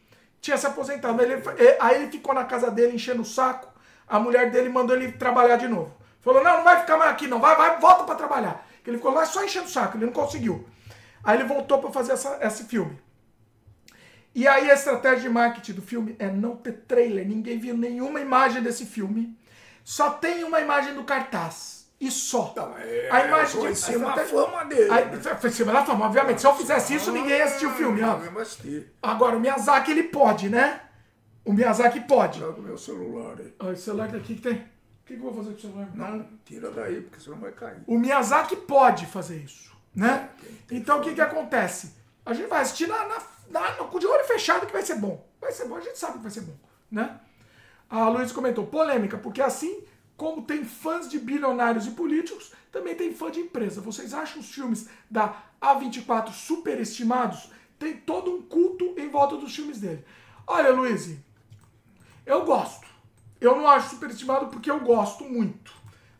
tinha 0.40 0.56
se 0.56 0.66
aposentado. 0.66 1.20
Ele, 1.20 1.42
aí 1.80 1.96
ele 1.96 2.10
ficou 2.10 2.32
na 2.34 2.44
casa 2.44 2.70
dele 2.70 2.94
enchendo 2.94 3.22
o 3.22 3.24
saco, 3.24 3.68
a 4.06 4.20
mulher 4.20 4.50
dele 4.50 4.68
mandou 4.68 4.94
ele 4.96 5.12
trabalhar 5.12 5.56
de 5.56 5.66
novo. 5.66 5.92
Falou, 6.20 6.42
não, 6.42 6.58
não 6.58 6.64
vai 6.64 6.80
ficar 6.80 6.96
mais 6.96 7.10
aqui 7.10 7.26
não, 7.26 7.40
vai, 7.40 7.56
vai, 7.56 7.78
volta 7.80 8.04
pra 8.04 8.14
trabalhar. 8.14 8.66
Ele 8.86 8.96
ficou 8.98 9.12
lá 9.12 9.24
só 9.26 9.44
enchendo 9.44 9.66
o 9.66 9.68
saco, 9.70 9.96
ele 9.96 10.06
não 10.06 10.12
conseguiu. 10.12 10.64
Aí 11.26 11.38
ele 11.38 11.48
voltou 11.48 11.78
pra 11.78 11.90
fazer 11.90 12.12
essa, 12.12 12.38
esse 12.40 12.64
filme. 12.64 12.96
E 14.34 14.46
aí 14.46 14.70
a 14.70 14.74
estratégia 14.74 15.22
de 15.22 15.28
marketing 15.28 15.72
do 15.72 15.82
filme 15.82 16.14
é 16.18 16.30
não 16.30 16.56
ter 16.56 16.72
trailer, 16.86 17.26
ninguém 17.26 17.58
viu 17.58 17.76
nenhuma 17.76 18.20
imagem 18.20 18.62
desse 18.62 18.86
filme. 18.86 19.36
Só 19.82 20.10
tem 20.10 20.44
uma 20.44 20.60
imagem 20.60 20.94
do 20.94 21.04
cartaz. 21.04 21.86
E 21.98 22.10
só. 22.10 22.52
Não, 22.54 22.76
é, 22.76 23.08
a 23.10 23.24
imagem 23.24 23.60
foi 23.60 23.66
de 23.68 23.72
em 23.72 23.74
cima 23.74 24.14
da 24.14 24.24
fama 24.24 24.64
dele, 24.66 24.90
Aí, 24.90 25.06
né? 25.06 25.18
Foi 25.40 25.48
em 25.48 25.52
cima 25.52 25.72
da 25.72 25.84
fama, 25.84 26.04
obviamente. 26.04 26.42
Se 26.42 26.46
eu 26.46 26.54
fizesse 26.54 26.94
isso, 26.94 27.10
ninguém 27.10 27.38
ia 27.38 27.44
assistir 27.44 27.66
o 27.66 27.70
filme. 27.70 28.02
ó. 28.02 28.18
Agora, 29.02 29.36
o 29.36 29.40
Miyazaki, 29.40 29.92
ele 29.92 30.02
pode, 30.02 30.50
né? 30.50 30.80
O 31.42 31.52
Miyazaki 31.54 32.00
pode. 32.00 32.40
Joga 32.40 32.60
o 32.60 32.62
meu 32.62 32.76
celular 32.76 33.36
aí. 33.38 33.54
Olha, 33.60 33.72
o 33.72 33.76
celular 33.76 34.08
daqui 34.08 34.34
que 34.34 34.42
tem. 34.42 34.54
O 34.54 34.58
que, 35.06 35.14
que 35.14 35.20
eu 35.20 35.20
vou 35.20 35.34
fazer 35.34 35.50
com 35.50 35.56
o 35.56 35.60
celular? 35.60 35.88
Não, 35.94 36.26
tira 36.44 36.70
daí, 36.70 37.00
porque 37.00 37.20
senão 37.20 37.38
vai 37.38 37.52
cair. 37.52 37.78
O 37.86 37.96
Miyazaki 37.98 38.56
pode 38.56 39.06
fazer 39.06 39.36
isso, 39.38 39.72
né? 39.96 40.28
Então 40.70 40.98
o 40.98 41.02
que 41.02 41.14
que 41.14 41.20
acontece? 41.20 41.94
A 42.24 42.34
gente 42.34 42.48
vai 42.48 42.60
assistir 42.62 42.86
na, 42.86 43.08
na, 43.08 43.22
na- 43.48 43.98
de 43.98 44.06
olho 44.06 44.24
fechado 44.26 44.66
que 44.66 44.72
vai 44.72 44.82
ser 44.82 44.96
bom. 44.96 45.26
Vai 45.40 45.50
ser 45.52 45.66
bom, 45.66 45.76
a 45.76 45.80
gente 45.80 45.98
sabe 45.98 46.14
que 46.18 46.22
vai 46.22 46.30
ser 46.30 46.42
bom, 46.42 46.54
né? 46.90 47.18
A 47.88 48.08
Luiz 48.08 48.32
comentou, 48.32 48.66
polêmica, 48.66 49.16
porque 49.16 49.40
assim 49.40 49.82
como 50.16 50.42
tem 50.42 50.64
fãs 50.64 51.08
de 51.08 51.18
bilionários 51.18 51.86
e 51.86 51.90
políticos, 51.90 52.52
também 52.72 52.94
tem 52.94 53.12
fã 53.14 53.30
de 53.30 53.40
empresa. 53.40 53.80
Vocês 53.80 54.12
acham 54.14 54.40
os 54.40 54.50
filmes 54.52 54.88
da 55.10 55.42
A24 55.60 56.30
superestimados? 56.32 57.50
Tem 57.78 57.96
todo 57.96 58.30
um 58.34 58.42
culto 58.42 58.94
em 58.96 59.08
volta 59.08 59.36
dos 59.36 59.54
filmes 59.54 59.78
dele. 59.78 60.04
Olha, 60.46 60.72
Luiz, 60.72 61.16
eu 62.24 62.44
gosto. 62.44 62.86
Eu 63.40 63.54
não 63.56 63.68
acho 63.68 63.90
superestimado 63.90 64.46
porque 64.46 64.70
eu 64.70 64.80
gosto 64.80 65.24
muito. 65.24 65.72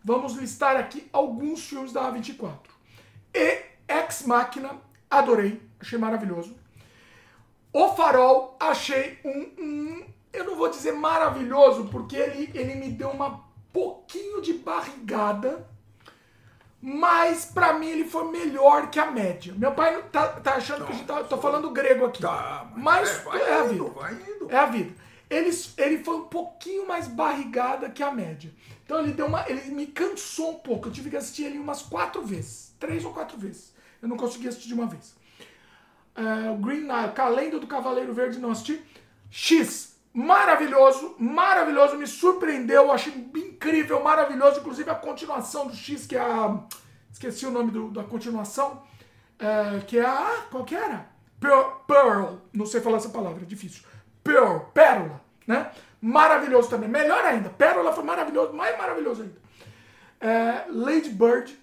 Vamos 0.05 0.35
listar 0.35 0.77
aqui 0.77 1.09
alguns 1.13 1.65
filmes 1.65 1.93
da 1.93 2.13
A24. 2.13 2.59
E 3.37 3.63
Ex 3.89 4.23
Machina, 4.23 4.71
adorei, 5.11 5.61
achei 5.81 5.99
maravilhoso. 5.99 6.57
O 7.73 7.89
Farol, 7.95 8.57
achei 8.59 9.19
um, 9.25 9.63
um- 9.63 10.07
eu 10.33 10.45
não 10.45 10.57
vou 10.57 10.69
dizer 10.71 10.93
maravilhoso, 10.93 11.89
porque 11.89 12.17
ele, 12.17 12.51
ele 12.55 12.75
me 12.77 12.91
deu 12.91 13.11
uma 13.11 13.45
pouquinho 13.73 14.41
de 14.41 14.55
barrigada, 14.55 15.67
mas 16.81 17.45
pra 17.47 17.73
mim 17.75 17.89
ele 17.89 18.05
foi 18.05 18.31
melhor 18.31 18.91
que 18.91 18.99
a 18.99 19.11
média. 19.11 19.53
Meu 19.57 19.73
pai 19.73 19.95
não 19.95 20.03
tá, 20.05 20.29
tá 20.29 20.55
achando 20.55 20.87
que 20.87 20.93
a 20.93 20.95
gente 20.95 21.07
tá, 21.07 21.25
tô 21.25 21.37
falando 21.39 21.71
grego 21.71 22.07
aqui. 22.07 22.23
Tá, 22.23 22.71
mas 22.77 23.09
é, 23.11 23.19
vai 23.23 23.41
é 23.43 23.55
a 23.55 23.63
vida. 23.65 23.75
indo. 23.75 24.51
É 24.51 24.57
a 24.57 24.67
vida. 24.67 24.95
Ele, 25.29 25.51
ele 25.77 26.05
foi 26.05 26.17
um 26.17 26.25
pouquinho 26.29 26.87
mais 26.87 27.09
barrigada 27.09 27.91
que 27.91 28.03
a 28.03 28.13
média. 28.13 28.53
Então 28.85 29.01
ele 29.01 29.13
deu 29.13 29.27
uma. 29.27 29.45
Ele 29.51 29.71
me 29.73 29.87
cansou 29.89 30.53
um 30.53 30.59
pouco. 30.61 30.89
Eu 30.89 30.93
tive 30.93 31.11
que 31.11 31.17
assistir 31.17 31.45
ele 31.45 31.59
umas 31.59 31.83
quatro 31.83 32.23
vezes. 32.23 32.66
Três 32.79 33.05
ou 33.05 33.13
quatro 33.13 33.37
vezes. 33.39 33.75
Eu 34.03 34.09
não 34.09 34.17
consegui 34.17 34.49
assistir 34.49 34.69
de 34.69 34.75
uma 34.75 34.87
vez. 34.87 35.15
O 36.53 36.57
Green 36.59 36.81
Knight, 36.83 37.13
Calendo 37.15 37.61
do 37.61 37.67
Cavaleiro 37.67 38.13
Verde, 38.15 38.39
não 38.39 38.51
assisti. 38.51 38.83
X, 39.31 39.99
maravilhoso, 40.15 41.15
maravilhoso, 41.19 41.97
me 41.97 42.07
surpreendeu, 42.07 42.91
achei 42.93 43.13
incrível, 43.13 44.03
maravilhoso. 44.03 44.61
Inclusive 44.61 44.89
a 44.91 44.95
continuação 44.95 45.67
do 45.67 45.75
X, 45.75 46.07
que 46.07 46.17
é 46.17 46.21
a. 46.21 46.59
Esqueci 47.13 47.47
o 47.47 47.51
nome 47.51 47.71
do- 47.71 47.91
da 47.91 48.03
continuação. 48.05 48.83
é, 49.39 49.81
que 49.87 49.99
é 49.99 50.07
a. 50.07 50.45
Qual 50.51 50.65
que 50.65 50.75
era? 50.75 51.07
Pearl, 51.87 52.37
não 52.55 52.65
sei 52.65 52.81
falar 52.81 52.97
essa 52.97 53.11
palavra, 53.11 53.43
é 53.43 53.45
difícil. 53.47 53.83
Pearl, 54.25 54.61
Pérola, 54.73 55.21
né? 55.47 55.71
Maravilhoso 56.01 56.71
também, 56.71 56.89
melhor 56.89 57.23
ainda. 57.25 57.51
Pérola 57.51 57.93
foi 57.93 58.03
maravilhoso, 58.03 58.55
mais 58.55 58.77
maravilhoso 58.79 59.23
ainda. 59.23 59.37
É, 60.21 60.65
Lady 60.71 61.11
Bird, 61.11 61.55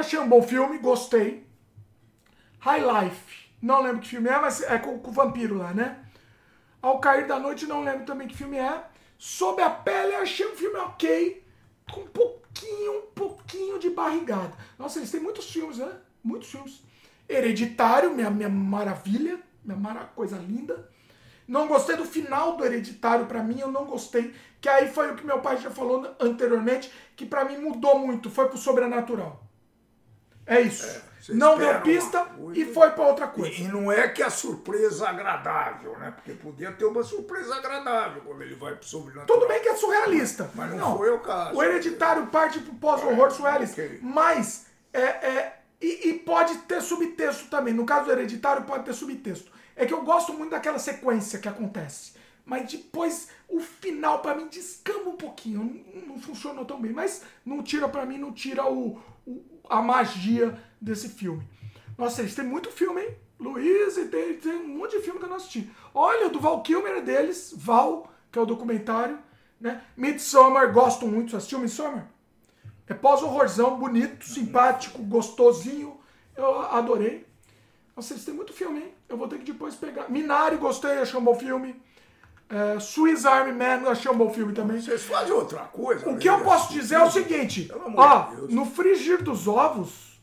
achei 0.00 0.18
um 0.18 0.28
bom 0.28 0.42
filme, 0.42 0.78
gostei. 0.78 1.46
High 2.60 2.80
Life. 2.80 3.46
Não 3.60 3.82
lembro 3.82 4.00
que 4.00 4.08
filme 4.08 4.28
é, 4.28 4.38
mas 4.38 4.62
é 4.62 4.78
com, 4.78 4.98
com 4.98 5.10
o 5.10 5.14
vampiro 5.14 5.56
lá, 5.56 5.72
né? 5.72 6.04
Ao 6.80 7.00
Cair 7.00 7.26
da 7.26 7.38
Noite, 7.38 7.66
não 7.66 7.82
lembro 7.82 8.04
também 8.04 8.28
que 8.28 8.36
filme 8.36 8.58
é. 8.58 8.84
Sob 9.18 9.60
a 9.62 9.70
Pele, 9.70 10.14
achei 10.14 10.46
um 10.46 10.56
filme 10.56 10.78
ok. 10.78 11.44
Com 11.90 12.00
um 12.00 12.06
pouquinho, 12.06 12.98
um 12.98 13.06
pouquinho 13.14 13.78
de 13.78 13.90
barrigada. 13.90 14.52
Nossa, 14.78 14.98
eles 14.98 15.10
têm 15.10 15.20
muitos 15.20 15.50
filmes, 15.50 15.78
né? 15.78 15.90
Muitos 16.22 16.50
filmes. 16.50 16.82
Hereditário, 17.28 18.14
minha, 18.14 18.30
minha 18.30 18.48
maravilha. 18.48 19.40
Minha 19.64 19.78
mara, 19.78 20.04
coisa 20.04 20.36
linda. 20.36 20.88
Não 21.46 21.68
gostei 21.68 21.96
do 21.96 22.04
final 22.04 22.56
do 22.56 22.64
Hereditário, 22.64 23.26
para 23.26 23.42
mim 23.42 23.60
eu 23.60 23.70
não 23.70 23.84
gostei. 23.84 24.34
Que 24.60 24.68
aí 24.68 24.88
foi 24.88 25.12
o 25.12 25.16
que 25.16 25.24
meu 25.24 25.40
pai 25.40 25.56
já 25.58 25.70
falou 25.70 26.14
anteriormente, 26.18 26.92
que 27.16 27.24
para 27.24 27.44
mim 27.44 27.58
mudou 27.58 27.98
muito, 27.98 28.30
foi 28.30 28.48
pro 28.48 28.58
sobrenatural. 28.58 29.45
É 30.46 30.60
isso. 30.60 30.86
É, 30.86 31.34
não 31.34 31.58
deu 31.58 31.80
pista 31.80 32.26
e 32.54 32.64
foi 32.66 32.90
para 32.90 33.04
outra 33.04 33.26
coisa. 33.26 33.54
E, 33.54 33.64
e, 33.64 33.68
não 33.68 33.90
é 33.90 34.08
que 34.08 34.22
a 34.22 34.30
surpresa 34.30 35.08
agradável, 35.08 35.98
né? 35.98 36.12
Porque 36.12 36.32
podia 36.32 36.70
ter 36.72 36.84
uma 36.84 37.02
surpresa 37.02 37.56
agradável 37.56 38.22
quando 38.24 38.42
ele 38.42 38.54
vai 38.54 38.76
pro 38.76 38.86
sobrenatural. 38.86 39.26
Tudo 39.26 39.48
bem 39.48 39.60
que 39.60 39.68
é 39.68 39.74
surrealista. 39.74 40.50
Mas 40.54 40.70
não, 40.70 40.78
não 40.78 40.98
foi 40.98 41.10
o 41.10 41.18
caso. 41.18 41.56
O 41.56 41.62
hereditário 41.62 42.26
parte 42.28 42.60
pro 42.60 42.74
pós-horror 42.74 43.26
é, 43.26 43.30
surrealista. 43.30 43.82
Okay. 43.82 43.98
Mas 44.02 44.66
é, 44.92 45.00
é 45.00 45.56
e, 45.80 46.08
e, 46.08 46.14
pode 46.14 46.56
ter 46.58 46.80
subtexto 46.80 47.48
também. 47.48 47.74
No 47.74 47.84
caso 47.84 48.06
do 48.06 48.12
hereditário, 48.12 48.64
pode 48.64 48.84
ter 48.84 48.94
subtexto. 48.94 49.50
É 49.74 49.84
que 49.84 49.92
eu 49.92 50.02
gosto 50.02 50.32
muito 50.32 50.50
daquela 50.52 50.78
sequência 50.78 51.38
que 51.38 51.48
acontece. 51.48 52.14
Mas 52.44 52.70
depois 52.70 53.28
o 53.48 53.60
final 53.60 54.20
para 54.20 54.34
mim 54.34 54.46
descamba 54.48 55.10
um 55.10 55.16
pouquinho. 55.16 55.84
Não, 55.94 56.14
não, 56.14 56.20
funcionou 56.20 56.64
tão 56.64 56.80
bem. 56.80 56.92
Mas 56.92 57.22
não 57.44 57.62
tira 57.62 57.88
para 57.88 58.06
mim, 58.06 58.16
não 58.16 58.32
tira 58.32 58.64
o, 58.64 58.98
a 59.68 59.82
magia 59.82 60.58
desse 60.80 61.08
filme. 61.08 61.46
Nossa, 61.96 62.20
eles 62.20 62.34
têm 62.34 62.44
muito 62.44 62.70
filme, 62.70 63.00
hein? 63.00 63.16
Luiz, 63.38 63.96
e 63.96 64.06
tem, 64.06 64.34
tem 64.34 64.52
um 64.52 64.78
monte 64.78 64.96
de 64.96 65.02
filme 65.02 65.18
que 65.18 65.24
eu 65.24 65.28
não 65.28 65.36
assisti. 65.36 65.70
Olha, 65.94 66.26
o 66.26 66.30
do 66.30 66.40
Val 66.40 66.62
Kilmer 66.62 66.96
é 66.96 67.00
deles, 67.02 67.52
Val, 67.56 68.10
que 68.30 68.38
é 68.38 68.42
o 68.42 68.46
documentário. 68.46 69.18
Né? 69.60 69.82
Midsommar, 69.96 70.72
gosto 70.72 71.06
muito. 71.06 71.30
Você 71.30 71.36
assistiu 71.36 71.58
Midsommar? 71.58 72.08
É 72.86 72.94
pós-horrorzão, 72.94 73.78
bonito, 73.78 74.24
simpático, 74.24 75.02
gostosinho. 75.02 75.98
Eu 76.36 76.60
adorei. 76.60 77.26
Nossa, 77.94 78.12
eles 78.12 78.24
têm 78.24 78.34
muito 78.34 78.52
filme, 78.52 78.80
hein? 78.80 78.94
Eu 79.08 79.16
vou 79.16 79.26
ter 79.26 79.38
que 79.38 79.52
depois 79.52 79.74
pegar. 79.74 80.08
Minari, 80.10 80.56
gostei, 80.56 80.98
achei 80.98 81.18
um 81.18 81.24
bom 81.24 81.34
filme. 81.34 81.80
É, 82.48 82.78
Swiss 82.78 83.26
Army 83.26 83.52
Man, 83.52 83.90
achei 83.90 84.10
um 84.10 84.16
bom 84.16 84.32
filme 84.32 84.52
também. 84.52 84.80
Vocês 84.80 85.02
fazem 85.02 85.32
outra 85.32 85.60
coisa. 85.60 86.08
O 86.08 86.16
que 86.16 86.28
eu 86.28 86.40
posso 86.40 86.72
dizer 86.72 86.96
é 86.96 87.02
o 87.02 87.10
seguinte: 87.10 87.70
ó, 87.96 88.30
no 88.48 88.64
frigir 88.64 89.22
dos 89.22 89.48
ovos, 89.48 90.20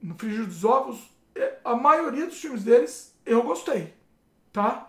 no 0.00 0.14
frigir 0.14 0.46
dos 0.46 0.64
ovos, 0.64 0.98
é, 1.34 1.58
a 1.64 1.74
maioria 1.74 2.26
dos 2.26 2.40
filmes 2.40 2.62
deles 2.62 3.12
eu 3.26 3.42
gostei, 3.42 3.92
tá? 4.52 4.88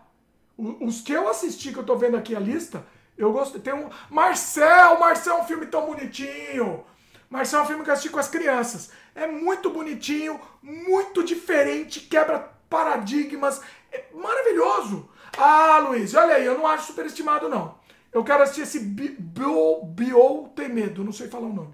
Os 0.57 1.01
que 1.01 1.11
eu 1.11 1.27
assisti, 1.27 1.73
que 1.73 1.79
eu 1.79 1.83
tô 1.83 1.95
vendo 1.95 2.17
aqui 2.17 2.35
a 2.35 2.39
lista, 2.39 2.85
eu 3.17 3.31
gostei. 3.31 3.59
Tem 3.59 3.73
um. 3.73 3.89
Marcel! 4.09 4.99
Marcel 4.99 5.37
é 5.37 5.41
um 5.41 5.45
filme 5.45 5.65
tão 5.65 5.87
bonitinho! 5.87 6.83
Marcel 7.31 7.61
é 7.61 7.63
um 7.63 7.65
filme 7.65 7.83
que 7.83 7.89
eu 7.89 7.93
assisti 7.93 8.09
com 8.11 8.19
as 8.19 8.27
crianças. 8.27 8.91
É 9.15 9.25
muito 9.25 9.71
bonitinho, 9.71 10.39
muito 10.61 11.23
diferente, 11.23 12.01
quebra 12.01 12.51
paradigmas. 12.69 13.59
É 13.91 14.05
maravilhoso! 14.13 15.09
Ah, 15.37 15.79
Luiz, 15.79 16.13
olha 16.13 16.35
aí, 16.35 16.45
eu 16.45 16.57
não 16.57 16.67
acho 16.67 16.87
superestimado, 16.87 17.49
não. 17.49 17.75
Eu 18.11 18.23
quero 18.23 18.43
assistir 18.43 18.61
esse 18.61 18.79
Bio, 18.79 19.83
Bio 19.85 20.49
Tem 20.55 20.67
Medo, 20.67 21.03
não 21.03 21.13
sei 21.13 21.27
falar 21.27 21.47
o 21.47 21.53
nome. 21.53 21.73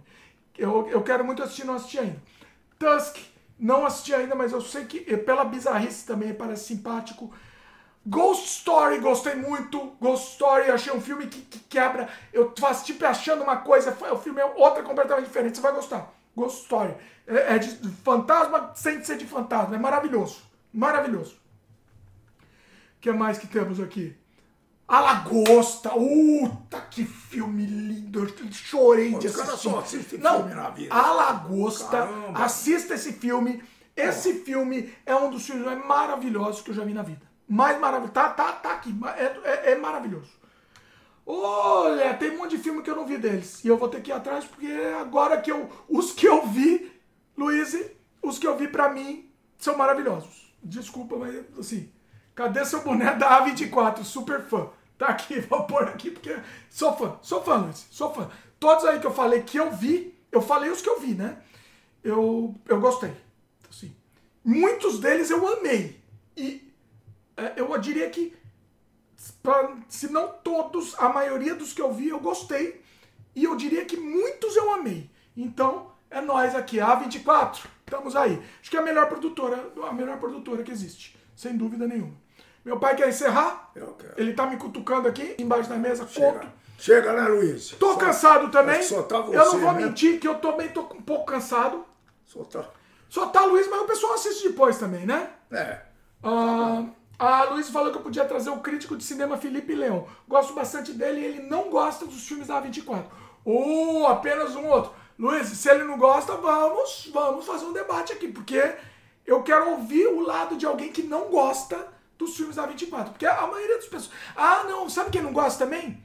Eu, 0.57 0.87
eu 0.89 1.01
quero 1.03 1.25
muito 1.25 1.41
assistir, 1.41 1.65
não 1.65 1.75
assisti 1.75 1.99
ainda. 1.99 2.21
Tusk, 2.77 3.17
não 3.59 3.85
assisti 3.85 4.13
ainda, 4.13 4.35
mas 4.35 4.51
eu 4.51 4.61
sei 4.61 4.85
que 4.85 4.99
pela 5.17 5.43
bizarrice 5.43 6.05
também 6.05 6.33
parece 6.33 6.65
simpático. 6.65 7.33
Ghost 8.05 8.45
Story, 8.59 8.99
gostei 8.99 9.35
muito. 9.35 9.91
Ghost 9.99 10.31
Story, 10.33 10.71
achei 10.71 10.93
um 10.93 11.01
filme 11.01 11.27
que, 11.27 11.41
que 11.41 11.59
quebra. 11.59 12.07
Eu 12.31 12.53
faço 12.57 12.85
tipo 12.85 13.05
achando 13.05 13.43
uma 13.43 13.57
coisa, 13.57 13.95
o 14.11 14.17
filme 14.17 14.39
é 14.39 14.45
outra 14.45 14.81
completamente 14.81 15.25
diferente. 15.25 15.57
Você 15.57 15.61
vai 15.61 15.73
gostar. 15.73 16.13
Ghost 16.35 16.61
Story. 16.61 16.93
É, 17.27 17.55
é 17.55 17.57
de 17.57 17.69
fantasma 18.03 18.71
sem 18.75 19.03
ser 19.03 19.17
de 19.17 19.25
fantasma. 19.25 19.75
É 19.75 19.79
maravilhoso. 19.79 20.41
Maravilhoso. 20.71 21.35
O 22.97 22.99
que 22.99 23.11
mais 23.11 23.37
que 23.37 23.47
temos 23.47 23.79
aqui? 23.79 24.15
A 24.87 25.01
Lagosta. 25.01 25.89
Puta, 25.89 26.81
que 26.89 27.05
filme 27.05 27.65
lindo. 27.65 28.23
Eu 28.23 28.51
chorei 28.51 29.15
de 29.15 29.27
assistir. 29.27 29.57
Só 29.57 29.79
assiste 29.79 30.17
Não, 30.17 30.39
filme 30.39 30.55
na 30.55 30.69
vida. 30.69 30.93
A 30.93 31.11
Lagosta. 31.13 31.97
Caramba. 31.97 32.43
Assista 32.43 32.93
esse 32.95 33.13
filme. 33.13 33.63
Esse 33.95 34.33
filme 34.41 34.93
é 35.05 35.15
um 35.15 35.29
dos 35.29 35.45
filmes 35.45 35.65
mais 35.65 35.85
maravilhosos 35.85 36.61
que 36.61 36.71
eu 36.71 36.75
já 36.75 36.83
vi 36.83 36.93
na 36.93 37.01
vida 37.01 37.27
mais 37.47 37.79
maravilhoso. 37.79 38.13
Tá, 38.13 38.29
tá, 38.29 38.51
tá 38.51 38.73
aqui. 38.73 38.93
É, 39.15 39.23
é, 39.43 39.71
é, 39.71 39.75
maravilhoso. 39.75 40.29
Olha, 41.25 42.13
tem 42.15 42.31
um 42.31 42.37
monte 42.37 42.57
de 42.57 42.63
filme 42.63 42.81
que 42.81 42.89
eu 42.89 42.95
não 42.95 43.05
vi 43.05 43.17
deles. 43.17 43.63
E 43.63 43.67
eu 43.67 43.77
vou 43.77 43.89
ter 43.89 44.01
que 44.01 44.11
ir 44.11 44.13
atrás, 44.13 44.45
porque 44.45 44.67
agora 44.99 45.39
que 45.39 45.51
eu. 45.51 45.69
Os 45.87 46.11
que 46.11 46.27
eu 46.27 46.45
vi, 46.45 46.91
Luiz, 47.37 47.75
os 48.21 48.37
que 48.37 48.47
eu 48.47 48.57
vi 48.57 48.67
pra 48.67 48.89
mim 48.89 49.29
são 49.57 49.77
maravilhosos. 49.77 50.53
Desculpa, 50.61 51.15
mas 51.15 51.35
assim. 51.57 51.91
Cadê 52.37 52.63
seu 52.63 52.83
boné 52.83 53.15
da 53.15 53.43
A24? 53.43 54.03
Super 54.03 54.43
fã. 54.43 54.69
Tá 54.95 55.07
aqui, 55.07 55.39
vou 55.49 55.63
pôr 55.63 55.85
aqui, 55.85 56.11
porque. 56.11 56.37
Sou 56.69 56.95
fã, 56.95 57.17
sou 57.23 57.43
fã, 57.43 57.55
Luiz. 57.55 57.87
Sou 57.89 58.13
fã. 58.13 58.29
Todos 58.59 58.85
aí 58.85 58.99
que 58.99 59.07
eu 59.07 59.13
falei 59.13 59.41
que 59.41 59.57
eu 59.57 59.71
vi, 59.71 60.15
eu 60.31 60.39
falei 60.39 60.69
os 60.69 60.79
que 60.79 60.87
eu 60.87 60.99
vi, 60.99 61.15
né? 61.15 61.41
Eu, 62.03 62.53
eu 62.67 62.79
gostei. 62.79 63.11
Assim, 63.67 63.91
muitos 64.45 64.99
deles 64.99 65.31
eu 65.31 65.47
amei. 65.47 65.99
E 66.35 66.71
é, 67.35 67.53
eu 67.55 67.75
diria 67.79 68.07
que, 68.11 68.37
se 69.89 70.11
não 70.11 70.27
todos, 70.27 70.93
a 70.99 71.09
maioria 71.09 71.55
dos 71.55 71.73
que 71.73 71.81
eu 71.81 71.91
vi 71.91 72.09
eu 72.09 72.19
gostei. 72.19 72.83
E 73.35 73.45
eu 73.45 73.55
diria 73.55 73.83
que 73.83 73.97
muitos 73.97 74.55
eu 74.55 74.71
amei. 74.73 75.09
Então, 75.35 75.91
é 76.11 76.21
nós 76.21 76.53
aqui, 76.53 76.79
a 76.79 77.01
A24. 77.01 77.65
Estamos 77.79 78.15
aí. 78.15 78.39
Acho 78.61 78.69
que 78.69 78.77
é 78.77 78.79
a 78.79 78.83
melhor 78.83 79.09
produtora, 79.09 79.73
a 79.89 79.91
melhor 79.91 80.19
produtora 80.19 80.61
que 80.61 80.71
existe. 80.71 81.17
Sem 81.35 81.57
dúvida 81.57 81.87
nenhuma. 81.87 82.26
Meu 82.67 82.77
pai 82.77 82.97
quer 82.97 83.07
encerrar? 83.07 83.71
Eu 83.73 83.93
quero. 83.93 84.13
Ele 84.17 84.33
tá 84.33 84.45
me 84.45 84.57
cutucando 84.57 85.07
aqui, 85.07 85.35
embaixo 85.39 85.69
da 85.69 85.77
mesa, 85.77 86.05
Chega. 86.05 86.33
conto. 86.33 86.47
Chega, 86.77 87.13
né, 87.13 87.25
Luiz? 87.29 87.69
Tô 87.69 87.93
só, 87.93 87.97
cansado 87.97 88.51
também. 88.51 88.83
Só 88.83 89.03
tá 89.03 89.21
você, 89.21 89.37
eu 89.37 89.45
não 89.53 89.59
vou 89.59 89.71
né? 89.71 89.85
mentir 89.85 90.19
que 90.19 90.27
eu 90.27 90.35
também 90.35 90.67
tô 90.67 90.81
um 90.81 91.01
pouco 91.01 91.27
cansado. 91.27 91.85
Só 92.25 92.43
tá. 92.43 92.65
Só 93.07 93.27
tá 93.27 93.45
Luiz, 93.45 93.69
mas 93.69 93.79
o 93.79 93.85
pessoal 93.85 94.15
assiste 94.15 94.49
depois 94.49 94.77
também, 94.77 95.05
né? 95.05 95.29
É. 95.49 95.79
Ah, 96.21 96.83
a 97.17 97.45
Luiz 97.45 97.69
falou 97.69 97.89
que 97.89 97.99
eu 97.99 98.03
podia 98.03 98.25
trazer 98.25 98.49
o 98.49 98.59
crítico 98.59 98.97
de 98.97 99.03
cinema 99.05 99.37
Felipe 99.37 99.73
Leão. 99.73 100.05
Gosto 100.27 100.53
bastante 100.53 100.91
dele 100.91 101.21
e 101.21 101.23
ele 101.23 101.43
não 101.43 101.69
gosta 101.69 102.05
dos 102.05 102.27
filmes 102.27 102.47
da 102.47 102.61
A24. 102.61 103.05
Ou 103.45 104.01
uh, 104.01 104.07
apenas 104.07 104.57
um 104.57 104.67
outro. 104.67 104.91
Luiz, 105.17 105.47
se 105.47 105.69
ele 105.69 105.85
não 105.85 105.97
gosta, 105.97 106.35
vamos, 106.35 107.09
vamos 107.13 107.45
fazer 107.45 107.63
um 107.63 107.71
debate 107.71 108.11
aqui, 108.11 108.27
porque 108.27 108.75
eu 109.25 109.41
quero 109.41 109.69
ouvir 109.69 110.05
o 110.07 110.19
lado 110.19 110.57
de 110.57 110.65
alguém 110.65 110.91
que 110.91 111.03
não 111.03 111.29
gosta 111.29 111.95
dos 112.17 112.35
filmes 112.35 112.55
da 112.55 112.67
A24. 112.67 113.09
Porque 113.09 113.25
a 113.25 113.47
maioria 113.47 113.75
das 113.75 113.85
pessoas. 113.85 114.11
Ah, 114.35 114.63
não, 114.67 114.89
sabe 114.89 115.11
quem 115.11 115.21
não 115.21 115.33
gosta 115.33 115.65
também? 115.65 116.03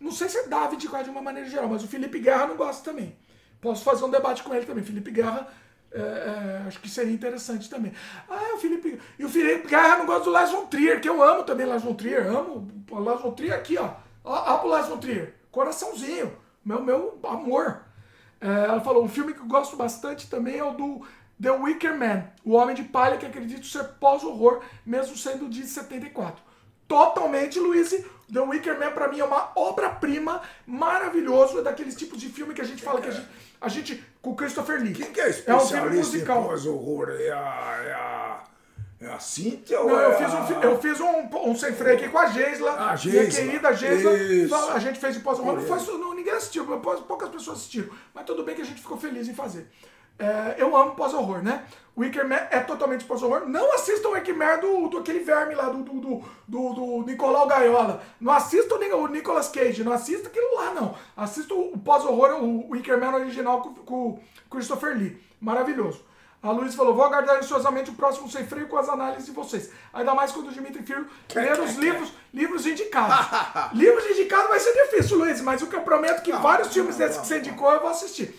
Não 0.00 0.10
sei 0.10 0.28
se 0.28 0.38
é 0.38 0.48
da 0.48 0.68
A24 0.68 1.04
de 1.04 1.10
uma 1.10 1.22
maneira 1.22 1.48
geral, 1.48 1.68
mas 1.68 1.84
o 1.84 1.88
Felipe 1.88 2.18
Guerra 2.18 2.46
não 2.46 2.56
gosta 2.56 2.90
também. 2.90 3.16
Posso 3.60 3.84
fazer 3.84 4.04
um 4.04 4.10
debate 4.10 4.42
com 4.42 4.52
ele 4.52 4.66
também. 4.66 4.82
Felipe 4.82 5.10
Guerra 5.10 5.48
é, 5.92 6.00
é, 6.00 6.62
acho 6.66 6.80
que 6.80 6.88
seria 6.88 7.12
interessante 7.12 7.68
também. 7.68 7.92
Ah, 8.28 8.54
o 8.54 8.58
Felipe. 8.58 9.00
E 9.18 9.24
o 9.24 9.28
Felipe 9.28 9.68
Guerra 9.68 9.98
não 9.98 10.06
gosta 10.06 10.24
do 10.24 10.30
Lars 10.30 10.50
von 10.50 10.66
Trier, 10.66 11.00
que 11.00 11.08
eu 11.08 11.22
amo 11.22 11.44
também 11.44 11.66
Lars 11.66 11.82
von 11.82 11.94
Trier. 11.94 12.26
Amo 12.26 12.66
o 12.90 12.98
Lars 12.98 13.20
von 13.20 13.32
Trier 13.32 13.54
aqui, 13.54 13.78
ó. 13.78 13.90
Ó, 14.24 14.54
ó 14.54 14.58
pro 14.58 14.68
Lars 14.68 14.88
von 14.88 14.98
Trier. 14.98 15.34
Coraçãozinho. 15.50 16.36
Meu, 16.64 16.82
meu 16.82 17.20
amor. 17.24 17.82
É, 18.40 18.46
ela 18.46 18.80
falou: 18.80 19.04
um 19.04 19.08
filme 19.08 19.34
que 19.34 19.40
eu 19.40 19.46
gosto 19.46 19.76
bastante 19.76 20.28
também 20.28 20.58
é 20.58 20.64
o 20.64 20.72
do 20.72 21.06
The 21.42 21.50
Wicker 21.50 21.98
Man, 21.98 22.24
O 22.44 22.52
Homem 22.52 22.74
de 22.74 22.84
Palha, 22.84 23.16
que 23.16 23.26
acredito 23.26 23.66
ser 23.66 23.84
pós-horror, 24.00 24.62
mesmo 24.86 25.16
sendo 25.16 25.48
de 25.48 25.66
74. 25.66 26.42
Totalmente, 26.86 27.58
Luiz. 27.58 27.90
The 28.32 28.40
Wicker 28.40 28.78
Man, 28.78 28.92
pra 28.92 29.08
mim, 29.08 29.18
é 29.18 29.24
uma 29.24 29.50
obra-prima, 29.56 30.40
maravilhoso. 30.66 31.58
É 31.58 31.62
daqueles 31.62 31.96
tipos 31.96 32.18
de 32.18 32.28
filme 32.28 32.54
que 32.54 32.60
a 32.60 32.64
gente 32.64 32.82
fala 32.82 33.00
que 33.00 33.08
a 33.08 33.10
gente 33.10 33.28
a 33.62 33.68
gente, 33.68 34.04
com 34.20 34.34
Christopher 34.34 34.82
Lee. 34.82 34.92
Quem 34.92 35.12
que 35.12 35.20
é 35.20 35.30
especialista 35.30 35.76
é 35.76 35.80
um 35.80 35.82
filme 35.84 35.96
musical. 35.96 36.44
pós-horror? 36.44 37.10
É 37.10 37.30
a, 37.30 37.82
é 37.86 37.92
a, 37.92 38.44
é 39.00 39.12
a 39.12 39.18
Cíntia 39.20 39.78
Não, 39.78 40.00
é 40.00 40.06
eu, 40.06 40.18
fiz 40.18 40.34
um, 40.34 40.60
eu 40.60 40.80
fiz 40.80 41.00
um, 41.00 41.50
um 41.50 41.54
sem 41.54 41.72
freio 41.72 41.96
aqui 41.96 42.08
com 42.08 42.18
a 42.18 42.26
Geisla. 42.26 42.72
A 42.90 42.96
Geisla. 42.96 43.20
Minha 43.22 43.30
querida 43.30 43.72
Geisla. 43.72 44.74
A 44.74 44.78
gente 44.80 44.98
fez 44.98 45.16
em 45.16 45.20
pós-horror. 45.20 45.60
Ninguém 46.16 46.32
assistiu, 46.32 46.66
poucas 46.66 47.28
pessoas 47.28 47.58
assistiram. 47.58 47.90
Mas 48.12 48.24
tudo 48.24 48.42
bem 48.42 48.56
que 48.56 48.62
a 48.62 48.66
gente 48.66 48.80
ficou 48.80 48.98
feliz 48.98 49.28
em 49.28 49.34
fazer. 49.34 49.70
É, 50.22 50.54
eu 50.56 50.76
amo 50.76 50.94
pós-horror, 50.94 51.42
né? 51.42 51.64
Wicker 51.98 52.26
Man 52.26 52.46
é 52.50 52.60
totalmente 52.60 53.04
pós-horror. 53.04 53.48
Não 53.48 53.74
assistam 53.74 54.10
o 54.10 54.12
Wicker 54.12 54.36
Man 54.36 54.58
do, 54.58 54.88
do 54.88 54.98
aquele 54.98 55.18
verme 55.18 55.54
lá, 55.56 55.68
do, 55.68 55.82
do, 55.82 56.22
do, 56.46 56.72
do, 56.72 57.04
Nicolau 57.04 57.48
Gaiola. 57.48 58.00
Não 58.20 58.32
assistam 58.32 58.76
o 58.76 59.08
Nicolas 59.08 59.48
Cage, 59.48 59.82
não 59.82 59.92
assista 59.92 60.28
aquilo 60.28 60.54
lá, 60.54 60.72
não. 60.72 60.94
Assista 61.16 61.52
o 61.52 61.76
pós-horror, 61.76 62.40
o 62.40 62.70
Wicker 62.70 62.98
Man 63.00 63.16
original 63.16 63.62
com, 63.62 63.74
com 63.74 64.20
Christopher 64.48 64.96
Lee. 64.96 65.20
Maravilhoso. 65.40 66.04
A 66.40 66.50
Luiz 66.50 66.74
falou, 66.74 66.94
vou 66.94 67.04
aguardar 67.04 67.38
ansiosamente 67.38 67.90
o 67.90 67.94
próximo 67.94 68.28
Sem 68.30 68.46
Freio 68.46 68.68
com 68.68 68.76
as 68.76 68.88
análises 68.88 69.26
de 69.26 69.32
vocês. 69.32 69.70
Ainda 69.92 70.14
mais 70.14 70.32
quando 70.32 70.48
o 70.48 70.52
Dimitri 70.52 70.82
Filho 70.82 71.06
ler 71.34 71.60
os 71.60 71.74
livros, 71.76 72.12
livros 72.32 72.66
indicados. 72.66 73.26
livros 73.74 74.04
indicados 74.06 74.48
vai 74.48 74.58
ser 74.58 74.72
difícil, 74.72 75.18
Luiz, 75.18 75.40
mas 75.40 75.62
o 75.62 75.66
que 75.66 75.76
eu 75.76 75.82
prometo 75.82 76.22
que 76.22 76.32
Não, 76.32 76.42
vários 76.42 76.68
não, 76.68 76.74
filmes 76.74 76.98
não, 76.98 77.06
desses 77.06 77.20
que 77.20 77.26
você 77.26 77.38
indicou 77.38 77.72
eu 77.72 77.80
vou 77.80 77.90
assistir. 77.90 78.34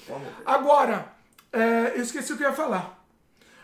Agora, 0.45 1.13
é, 1.53 1.93
eu 1.95 2.01
esqueci 2.01 2.33
o 2.33 2.37
que 2.37 2.43
eu 2.43 2.49
ia 2.49 2.55
falar. 2.55 2.99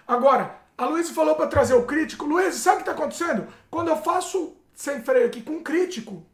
Agora, 0.07 0.55
a 0.77 0.85
Luiz 0.85 1.09
falou 1.09 1.35
para 1.35 1.47
trazer 1.47 1.73
o 1.73 1.85
crítico. 1.85 2.25
Luiz, 2.25 2.55
sabe 2.55 2.75
o 2.81 2.83
que 2.83 2.89
está 2.89 2.93
acontecendo? 2.93 3.47
Quando 3.69 3.89
eu 3.89 3.97
faço 3.97 4.55
Sem 4.73 5.01
Freio 5.01 5.25
aqui 5.27 5.41
com 5.41 5.61
crítico, 5.61 6.25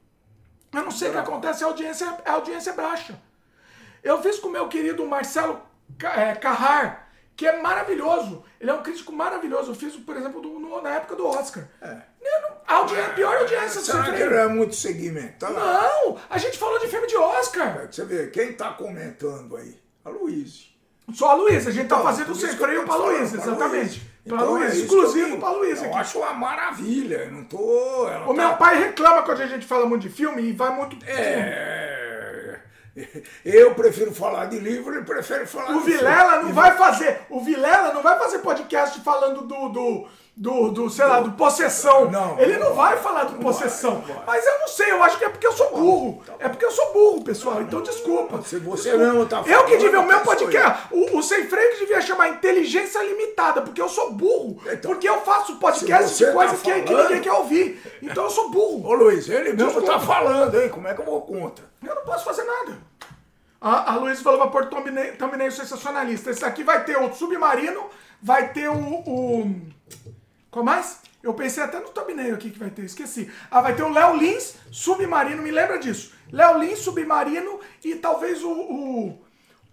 eu 0.74 0.84
não 0.84 0.92
sei 0.92 1.10
o 1.10 1.14
que 1.14 1.18
acontece, 1.18 1.64
a 1.64 1.68
audiência, 1.68 2.08
a 2.26 2.32
audiência 2.34 2.70
é 2.72 2.74
baixa. 2.74 3.20
Eu 4.04 4.22
fiz 4.22 4.38
com 4.40 4.50
o 4.50 4.52
meu 4.52 4.68
querido 4.68 5.06
Marcelo 5.08 5.60
é, 6.16 6.36
Carrar, 6.36 7.10
que 7.36 7.48
é 7.48 7.60
maravilhoso. 7.62 8.44
Ele 8.60 8.70
é 8.70 8.74
um 8.74 8.84
crítico 8.84 9.12
maravilhoso. 9.12 9.72
Eu 9.72 9.76
fiz, 9.76 9.96
por 9.96 10.16
exemplo, 10.16 10.42
do- 10.42 10.60
no- 10.60 10.82
na 10.82 10.92
época 10.92 11.16
do 11.16 11.26
Oscar. 11.28 11.68
Não- 11.82 12.56
A, 12.68 12.76
audi- 12.76 13.00
a 13.00 13.10
pior 13.10 13.36
audiência 13.38 13.80
do 13.82 13.86
Sem 13.86 13.96
Será 13.96 14.14
que 14.16 14.22
é 14.24 14.48
muito 14.48 14.76
segmentado? 14.76 15.54
Não! 15.54 16.20
A 16.30 16.38
gente 16.38 16.58
falou 16.58 16.80
de 16.80 16.88
filme 16.88 17.08
de 17.08 17.16
Oscar. 17.18 17.88
Você 17.92 18.06
vê, 18.06 18.28
quem 18.28 18.54
tá 18.54 18.74
comentando 18.74 19.56
aí? 19.58 19.80
A 20.04 20.10
Luiz. 20.10 20.75
Só 21.14 21.32
a 21.32 21.34
Luísa. 21.36 21.70
A 21.70 21.74
gente 21.74 21.88
tá 21.88 22.00
fazendo 22.00 22.34
Freio 22.36 22.82
tô 22.82 22.88
pra 22.88 22.96
Luísa, 22.96 23.38
exatamente. 23.38 23.76
Luísa. 24.00 24.16
Pra 24.28 24.38
Então, 24.38 24.58
é 24.58 24.60
Luísa, 24.60 24.76
eu 24.76 24.82
exclusivo 24.82 25.38
pra 25.38 25.52
Luísa 25.52 25.84
Eu 25.86 25.90
aqui. 25.92 26.00
acho 26.00 26.18
uma 26.20 26.34
maravilha. 26.34 27.16
eu 27.26 27.32
Não 27.32 27.44
tô. 27.44 28.08
O 28.28 28.34
meu 28.34 28.50
tá- 28.50 28.56
pai 28.56 28.80
reclama 28.80 29.22
quando 29.22 29.42
a 29.42 29.46
gente 29.48 29.66
fala 29.68 29.86
muito 29.86 30.02
de 30.02 30.10
filme 30.10 30.42
e 30.42 30.52
vai 30.52 30.72
muito. 30.76 30.98
É. 31.06 32.60
Eu 33.44 33.76
prefiro 33.76 34.14
falar 34.16 34.46
de 34.46 34.58
livro, 34.58 34.94
ele 34.96 35.04
prefere 35.04 35.46
falar 35.46 35.76
O 35.76 35.80
de 35.84 35.92
Vilela 35.92 36.32
filme. 36.32 36.46
não 36.46 36.54
vai 36.54 36.78
fazer. 36.78 37.20
O 37.30 37.42
Vilela 37.42 37.94
não 37.94 38.02
vai 38.02 38.18
fazer 38.18 38.40
podcast 38.40 39.00
falando 39.02 39.42
do. 39.42 39.70
do 39.70 40.08
do, 40.38 40.70
do, 40.70 40.90
sei 40.90 41.06
lá, 41.06 41.22
do 41.22 41.32
possessão. 41.32 42.12
Não, 42.12 42.38
ele 42.38 42.58
não 42.58 42.66
não 42.66 42.76
vai 42.76 42.98
falar 42.98 43.26
do 43.26 43.38
possessão. 43.38 44.02
vai. 44.02 44.24
Mas 44.26 44.46
eu 44.46 44.60
não 44.60 44.68
sei, 44.68 44.92
eu 44.92 45.04
acho 45.04 45.18
que 45.18 45.26
é 45.26 45.30
porque 45.30 45.48
eu 45.48 45.54
sou 45.54 45.72
burro. 45.72 46.24
tá 46.26 46.34
bom. 46.34 46.38
É 46.40 46.50
porque 46.50 46.66
eu 46.66 46.72
sou 46.72 46.94
burro, 46.94 47.24
pessoal. 47.24 47.62
Então 47.62 47.82
desculpa. 47.82 48.42
Se 48.42 48.58
você 48.58 48.90
Desculpa. 48.90 49.06
mesmo 49.06 49.26
tá 49.28 49.44
Eu 49.46 49.66
que 49.66 49.78
devia, 49.78 50.00
o 50.00 50.06
meu 50.06 50.20
podcast. 50.22 50.88
O, 50.92 51.18
o 51.18 51.24
Sem 51.24 51.48
Freio 51.48 51.72
que 51.72 51.80
devia 51.80 52.02
chamar 52.02 52.30
Inteligência 52.30 53.02
Limitada, 53.04 53.62
porque 53.62 53.82
eu 53.82 53.88
sou 53.88 54.12
burro. 54.12 54.62
Então, 54.66 54.92
porque 54.92 55.08
eu 55.08 55.22
faço 55.22 55.56
podcast 55.56 56.18
de 56.18 56.32
coisas 56.32 56.62
tá 56.62 56.74
que, 56.74 56.82
que 56.82 56.94
ninguém 56.94 57.22
quer 57.22 57.34
ouvir. 57.34 57.82
Então 58.02 58.26
eu 58.26 58.30
sou 58.30 58.50
burro. 58.50 58.86
Ô 58.88 58.94
Luiz, 58.94 59.30
ele 59.30 59.54
mesmo 59.54 59.82
tá 59.82 60.00
falando, 60.00 60.60
hein? 60.60 60.70
Como 60.70 60.88
é 60.88 60.94
que 60.94 61.02
eu 61.02 61.06
vou 61.06 61.22
contra? 61.22 61.64
Eu 61.86 61.96
não 61.96 62.04
posso 62.04 62.26
fazer 62.26 62.44
nada. 62.44 62.78
A, 63.62 63.94
a 63.94 63.96
Luiz 63.96 64.22
falou 64.22 64.40
pra 64.42 64.50
pôr 64.50 64.66
thumbnail, 64.68 65.16
thumbnail 65.18 65.52
sensacionalista. 65.52 66.30
Esse 66.30 66.44
aqui 66.44 66.64
vai 66.64 66.84
ter 66.84 66.98
o 66.98 67.14
Submarino, 67.14 67.86
vai 68.22 68.52
ter 68.52 68.70
o. 68.70 68.76
o 68.76 69.76
qual 70.56 70.64
mais? 70.64 71.00
Eu 71.22 71.34
pensei 71.34 71.62
até 71.62 71.82
no 71.82 71.90
thumbnail 71.90 72.34
aqui 72.34 72.50
que 72.50 72.58
vai 72.58 72.70
ter, 72.70 72.84
esqueci. 72.84 73.30
Ah, 73.52 73.60
vai 73.60 73.76
ter 73.76 73.84
o 73.84 73.92
Léo 73.92 74.16
Lins, 74.16 74.56
Submarino, 74.72 75.44
me 75.44 75.52
lembra 75.52 75.78
disso. 75.78 76.14
Léo 76.32 76.58
Lins, 76.60 76.80
Submarino 76.80 77.60
e 77.84 77.96
talvez 77.96 78.42
o, 78.42 78.50
o, 78.52 79.22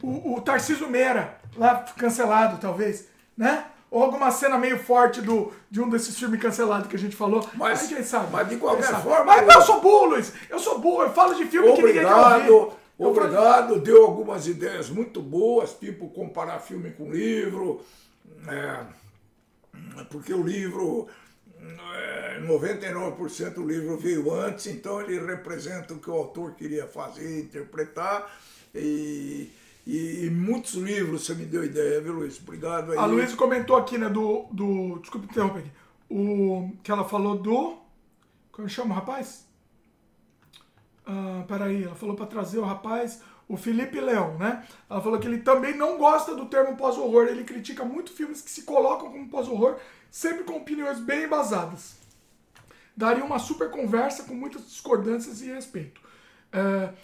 o, 0.03 0.35
o 0.35 0.41
Tarcísio 0.41 0.89
Meira, 0.91 1.39
lá 1.57 1.77
cancelado, 1.97 2.59
talvez, 2.61 3.07
né? 3.37 3.67
Ou 3.93 4.03
alguma 4.03 4.33
cena 4.33 4.59
meio 4.59 4.77
forte 4.77 5.21
do, 5.21 5.53
de 5.71 5.81
um 5.81 5.89
desses 5.89 6.19
filmes 6.19 6.41
cancelados 6.41 6.89
que 6.89 6.97
a 6.97 6.99
gente 6.99 7.15
falou. 7.15 7.49
Mas- 7.55 7.87
quem 7.87 8.03
sabe? 8.03 8.27
mas 8.33 8.49
de 8.49 8.57
qualquer 8.57 8.87
sabe? 8.87 9.05
forma, 9.05 9.25
Mas, 9.25 9.43
Luiz- 9.43 9.55
eu 9.55 9.63
sou 9.63 9.81
burro, 9.81 10.05
Luiz. 10.07 10.33
Eu 10.51 10.59
sou 10.59 10.79
burro, 10.81 11.03
eu 11.05 11.13
falo 11.13 11.35
de 11.35 11.45
filme 11.47 11.73
que 11.75 11.83
ninguém 11.83 12.03
quer 12.03 12.07
ouvir. 12.13 12.51
Obrigado, 12.51 12.73
Eu 12.99 13.07
obrigado. 13.07 13.79
Deu 13.81 14.03
algumas 14.05 14.49
ideias 14.49 14.89
muito 14.91 15.23
boas, 15.23 15.75
tipo 15.75 16.09
comparar 16.09 16.59
filme 16.59 16.91
com 16.91 17.09
livro. 17.13 17.85
é, 18.49 18.81
porque 20.11 20.33
o 20.33 20.43
livro, 20.43 21.09
é, 21.95 22.41
99% 22.41 23.55
do 23.55 23.67
livro 23.67 23.97
veio 23.97 24.33
antes, 24.33 24.67
então 24.67 25.01
ele 25.01 25.19
representa 25.25 25.95
o 25.95 25.99
que 25.99 26.11
o 26.11 26.15
autor 26.15 26.55
queria 26.55 26.87
fazer, 26.87 27.41
interpretar. 27.41 28.31
E, 28.75 29.51
e, 29.87 30.31
muitos 30.31 30.75
livros 30.75 31.27
você 31.27 31.35
me 31.35 31.45
deu 31.45 31.65
ideia, 31.65 32.01
viu, 32.01 32.15
Luiz? 32.15 32.39
Obrigado 32.41 32.93
aí. 32.93 32.99
A 32.99 33.07
Luísa 33.07 33.37
comentou 33.37 33.77
aqui, 33.77 33.99
né, 33.99 34.09
do. 34.09 34.47
do 34.51 34.99
desculpa 35.01 35.27
interromper 35.27 35.61
aqui. 35.61 35.71
O, 36.09 36.71
que 36.83 36.91
ela 36.91 37.05
falou 37.05 37.37
do. 37.37 37.79
Como 38.51 38.69
chama 38.69 38.95
o 38.95 38.99
rapaz? 38.99 39.47
Ah, 41.07 41.45
peraí, 41.49 41.85
ela 41.85 41.95
falou 41.95 42.15
pra 42.15 42.27
trazer 42.27 42.59
o 42.59 42.65
rapaz, 42.65 43.21
o 43.53 43.57
Felipe 43.59 44.01
Leão, 44.01 44.39
né? 44.39 44.67
Ela 44.89 45.03
falou 45.03 45.19
que 45.19 45.27
ele 45.29 45.41
também 45.41 45.77
não 45.77 45.99
gosta 45.99 46.35
do 46.35 46.47
termo 46.47 46.75
pós-horror. 46.75 47.27
Ele 47.27 47.45
critica 47.45 47.85
muito 47.85 48.11
filmes 48.11 48.41
que 48.41 48.51
se 48.51 48.63
colocam 48.63 49.13
como 49.13 49.29
pós-horror, 49.29 49.77
sempre 50.11 50.43
com 50.43 50.57
opiniões 50.57 50.99
bem 50.99 51.25
embasadas. 51.25 51.97
Daria 52.97 53.23
uma 53.23 53.39
super 53.39 53.71
conversa 53.71 54.25
com 54.25 54.35
muitas 54.35 54.65
discordâncias 54.65 55.43
e 55.43 55.53
respeito. 55.53 56.01
É, 56.51 56.95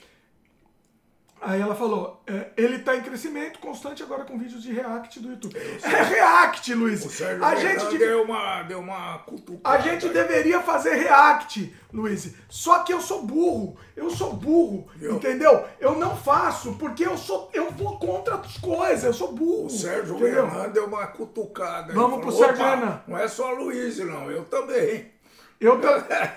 Aí 1.41 1.61
ela 1.61 1.75
falou, 1.75 2.21
é, 2.27 2.49
ele 2.57 2.81
tá 2.81 2.97
em 2.97 3.01
crescimento 3.01 3.59
constante 3.61 4.03
agora 4.03 4.25
com 4.25 4.39
vídeos 4.39 4.63
de 4.63 4.73
react 4.73 5.21
do 5.21 5.31
YouTube. 5.31 5.57
É 5.57 6.03
react, 6.03 6.75
Luiz. 6.75 7.05
O 7.05 7.09
Sérgio 7.11 7.45
A 7.45 7.51
Renan 7.51 7.79
gente, 7.81 7.99
deu 7.99 8.23
uma, 8.25 8.63
deu 8.65 8.81
uma 8.81 9.19
cutucada. 9.19 9.77
a 9.77 9.81
gente 9.81 10.09
deveria 10.09 10.61
fazer 10.61 10.95
react, 10.97 11.75
Luiz. 11.93 12.35
Só 12.49 12.81
que 12.81 12.93
eu 12.93 13.01
sou 13.01 13.23
burro. 13.25 13.77
Eu 13.97 14.11
sou 14.11 14.33
burro, 14.33 14.89
Viu? 14.97 15.13
entendeu? 15.17 15.65
Eu 15.81 15.97
não 15.97 16.17
faço 16.17 16.75
porque 16.75 17.07
eu 17.07 17.17
sou, 17.17 17.49
eu 17.53 17.71
vou 17.71 17.99
contra 17.99 18.35
as 18.37 18.57
coisas. 18.59 19.05
Eu 19.05 19.13
sou 19.15 19.33
burro. 19.33 19.67
O 19.67 19.71
Sérgio 19.71 20.17
entendeu? 20.17 20.47
Renan 20.49 20.69
deu 20.71 20.87
uma 20.87 21.07
cutucada. 21.07 21.93
Vamos 21.93 22.15
Ele 22.19 22.23
pro 22.23 22.33
falou, 22.33 22.47
Sérgio 22.47 22.65
"Opa, 22.65 22.75
Renan." 22.75 23.03
Não 23.07 23.19
é 23.19 23.29
só 23.29 23.51
Luiz, 23.53 23.99
não, 23.99 24.31
eu 24.31 24.45
também. 24.45 25.13
Eu, 25.61 25.81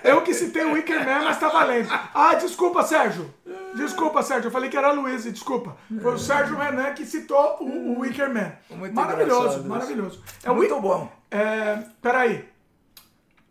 eu 0.02 0.22
que 0.22 0.34
citei 0.34 0.64
o 0.64 0.72
Wickerman, 0.72 1.24
mas 1.24 1.38
tá 1.38 1.48
valendo. 1.48 1.88
Ah, 2.12 2.34
desculpa, 2.34 2.82
Sérgio. 2.82 3.32
Desculpa, 3.76 4.20
Sérgio. 4.22 4.48
Eu 4.48 4.52
falei 4.52 4.68
que 4.68 4.76
era 4.76 4.88
a 4.88 4.92
Luiz, 4.92 5.22
desculpa. 5.24 5.76
Foi 6.02 6.14
o 6.14 6.18
Sérgio 6.18 6.56
Renan 6.56 6.92
que 6.92 7.06
citou 7.06 7.58
o, 7.60 7.92
o 7.94 8.00
Wickerman. 8.00 8.52
Muito 8.70 8.94
maravilhoso, 8.94 9.62
maravilhoso. 9.64 10.22
É 10.42 10.50
Muito 10.50 10.74
Wick- 10.74 10.82
bom. 10.82 11.12
É, 11.30 11.78
peraí. 12.02 12.48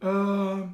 Ah, 0.02 0.68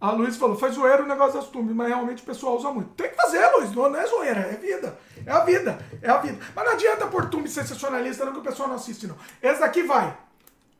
a 0.00 0.10
Luiz 0.10 0.36
falou, 0.36 0.56
foi 0.58 0.70
zoeira 0.72 1.04
o 1.04 1.06
negócio 1.06 1.34
das 1.38 1.48
tumbas, 1.48 1.76
mas 1.76 1.86
realmente 1.86 2.22
o 2.22 2.26
pessoal 2.26 2.56
usa 2.56 2.70
muito. 2.72 2.90
Tem 2.94 3.10
que 3.10 3.14
fazer, 3.16 3.46
Luiz, 3.56 3.70
não, 3.72 3.88
não 3.88 4.00
é 4.00 4.06
zoeira, 4.06 4.40
é 4.40 4.56
vida. 4.56 4.98
É 5.24 5.30
a 5.30 5.44
vida, 5.44 5.78
é 6.02 6.10
a 6.10 6.16
vida. 6.16 6.38
Mas 6.56 6.64
não 6.64 6.72
adianta 6.72 7.06
pôr 7.06 7.26
tumba 7.30 7.46
sensacionalista, 7.46 8.24
não, 8.24 8.32
que 8.32 8.40
o 8.40 8.42
pessoal 8.42 8.68
não 8.68 8.74
assiste, 8.74 9.06
não. 9.06 9.14
Esse 9.40 9.60
daqui 9.60 9.84
vai. 9.84 10.16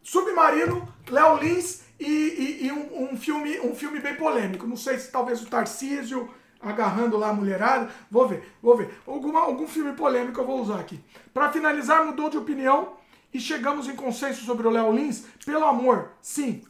Submarino, 0.03 0.93
Léo 1.09 1.37
Lins 1.37 1.82
e, 2.03 2.63
e- 2.63 2.67
e 2.67 2.73
um, 2.73 3.13
um 3.13 3.17
filme, 3.17 3.59
um 3.61 3.75
filme 3.75 4.01
bem 4.01 4.15
polêmico. 4.17 4.67
Não 4.67 4.77
sei 4.77 4.99
se 4.99 5.11
talvez 5.11 5.43
o 5.43 5.47
Tarcísio 5.47 6.29
agarrando 6.61 7.17
lá 7.17 7.31
a 7.31 7.33
mulherada. 7.33 7.91
Vou 8.11 8.29
ver, 8.29 8.43
vou 8.63 8.77
ver. 8.77 8.91
Alguma, 9.07 9.41
algum 9.41 9.67
filme 9.67 9.93
polêmico 9.93 10.41
eu 10.41 10.47
vou 10.47 10.61
usar 10.61 10.81
aqui. 10.81 11.01
Para 11.35 11.51
finalizar, 11.53 12.05
mudou 12.05 12.31
de 12.31 12.39
opinião 12.39 12.95
e 13.33 13.41
chegamos 13.41 13.89
em 13.89 13.97
consenso 13.97 14.45
sobre 14.45 14.67
o 14.67 14.71
Léo 14.71 14.93
Lins. 14.93 15.25
Pelo 15.45 15.65
amor, 15.65 16.11
sim. 16.21 16.63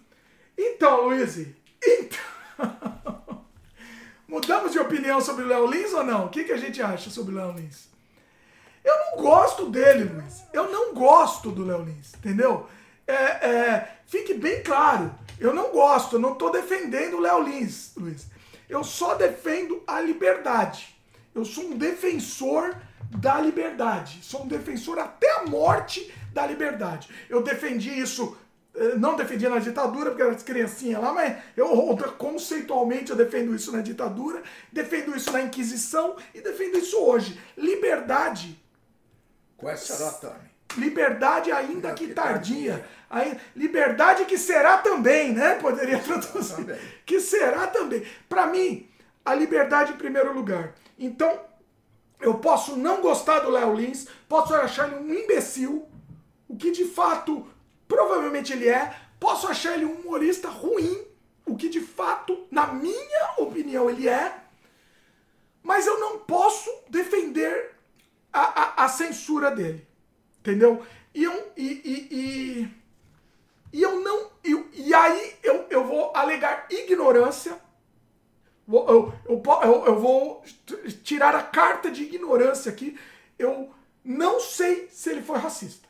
Então, 0.57 1.07
Luiz, 1.09 1.37
então... 1.83 2.19
mudamos 4.29 4.73
de 4.73 4.79
opinião 4.79 5.21
sobre 5.21 5.45
o 5.45 5.49
Léo 5.49 5.67
Lins 5.67 5.93
ou 5.93 6.05
não? 6.05 6.27
O 6.27 6.29
que, 6.31 6.45
que 6.45 6.53
a 6.53 6.57
gente 6.57 6.81
acha 6.83 7.11
sobre 7.11 7.35
o 7.35 7.37
Léo 7.37 7.53
Lins? 7.53 7.91
Eu 8.85 8.95
não 8.97 9.23
gosto 9.23 9.71
dele, 9.71 10.05
Luiz. 10.05 10.43
Eu 10.53 10.71
não 10.71 10.95
gosto 10.95 11.51
do 11.51 11.65
Léo 11.65 11.85
Lins, 11.85 12.15
entendeu? 12.15 12.67
É, 13.13 13.49
é, 13.49 13.97
fique 14.07 14.35
bem 14.35 14.63
claro. 14.63 15.15
Eu 15.39 15.53
não 15.53 15.71
gosto, 15.71 16.17
eu 16.17 16.21
não 16.21 16.33
estou 16.33 16.51
defendendo 16.51 17.17
o 17.17 17.21
Léo 17.21 17.43
Lins, 17.43 17.93
Luiz. 17.97 18.27
Eu 18.69 18.83
só 18.83 19.15
defendo 19.15 19.83
a 19.87 20.01
liberdade. 20.01 20.97
Eu 21.35 21.45
sou 21.45 21.65
um 21.65 21.77
defensor 21.77 22.75
da 23.11 23.41
liberdade. 23.41 24.21
Sou 24.23 24.45
um 24.45 24.49
defensor 24.49 24.99
até 24.99 25.31
a 25.39 25.47
morte 25.47 26.13
da 26.33 26.47
liberdade. 26.47 27.09
Eu 27.29 27.43
defendi 27.43 27.91
isso, 27.91 28.37
eh, 28.75 28.95
não 28.97 29.17
defendia 29.17 29.51
na 29.51 29.59
ditadura, 29.59 30.11
porque 30.11 30.23
era 30.23 30.35
criancinha 30.37 30.99
lá, 30.99 31.13
mas 31.13 31.37
eu 31.57 31.69
conceitualmente 32.17 33.11
eu 33.11 33.17
defendo 33.17 33.55
isso 33.55 33.71
na 33.73 33.83
ditadura, 33.83 34.43
defendo 34.73 35.15
isso 35.15 35.31
na 35.33 35.43
Inquisição 35.43 36.17
e 36.35 36.41
defendo 36.41 36.79
isso 36.79 36.99
hoje. 36.99 37.39
Liberdade 37.57 38.59
Com 39.57 39.69
essa. 39.69 40.41
Liberdade 40.77 41.53
ainda 41.53 41.73
Ainda 41.73 41.93
que 41.93 42.09
que 42.09 42.15
tardia. 42.15 42.85
Aí, 43.13 43.39
liberdade 43.55 44.25
que 44.25 44.39
será 44.39 44.79
também, 44.79 45.35
né? 45.35 45.57
Poderia 45.57 45.99
traduzir. 46.01 46.57
Também. 46.57 46.81
Que 47.05 47.21
será 47.21 47.67
também. 47.67 48.07
Para 48.27 48.47
mim, 48.47 48.89
a 49.23 49.35
liberdade 49.35 49.93
em 49.93 49.97
primeiro 49.97 50.33
lugar. 50.33 50.75
Então, 50.99 51.39
eu 52.19 52.39
posso 52.39 52.75
não 52.75 53.03
gostar 53.03 53.41
do 53.41 53.51
Léo 53.51 53.75
Lins, 53.75 54.07
posso 54.27 54.55
achar 54.55 54.91
ele 54.91 54.97
um 54.97 55.13
imbecil, 55.13 55.87
o 56.49 56.57
que 56.57 56.71
de 56.71 56.87
fato 56.87 57.47
provavelmente 57.87 58.55
ele 58.55 58.67
é, 58.67 58.97
posso 59.21 59.47
achar 59.47 59.75
ele 59.75 59.85
um 59.85 60.01
humorista 60.01 60.49
ruim, 60.49 61.07
o 61.45 61.55
que 61.55 61.69
de 61.69 61.81
fato, 61.81 62.47
na 62.51 62.69
minha 62.69 63.35
opinião, 63.37 63.91
ele 63.91 64.09
é, 64.09 64.35
mas 65.63 65.87
eu 65.87 66.01
não 66.01 66.21
posso 66.21 66.71
defender 66.89 67.73
a, 68.33 68.41
a, 68.41 68.85
a 68.85 68.89
censura 68.89 69.51
dele. 69.51 69.87
Entendeu? 70.39 70.83
E 71.15 71.25
e, 71.25 71.29
e, 71.57 72.09
e, 72.11 72.82
e 73.73 73.83
eu 73.83 74.01
não. 74.01 74.31
E, 74.45 74.65
e 74.75 74.95
aí 74.95 75.37
eu, 75.43 75.67
eu 75.71 75.85
vou 75.85 76.13
alegar 76.15 76.67
ignorância. 76.71 77.59
Eu, 78.69 79.15
eu, 79.27 79.43
eu, 79.63 79.85
eu 79.87 79.99
vou 79.99 80.45
tirar 81.03 81.35
a 81.35 81.43
carta 81.43 81.91
de 81.91 82.03
ignorância 82.03 82.71
aqui. 82.71 82.99
Eu 83.39 83.71
não 84.05 84.41
sei 84.41 84.89
se 84.91 85.11
ele 85.11 85.23
foi 85.23 85.39
racista. 85.39 85.89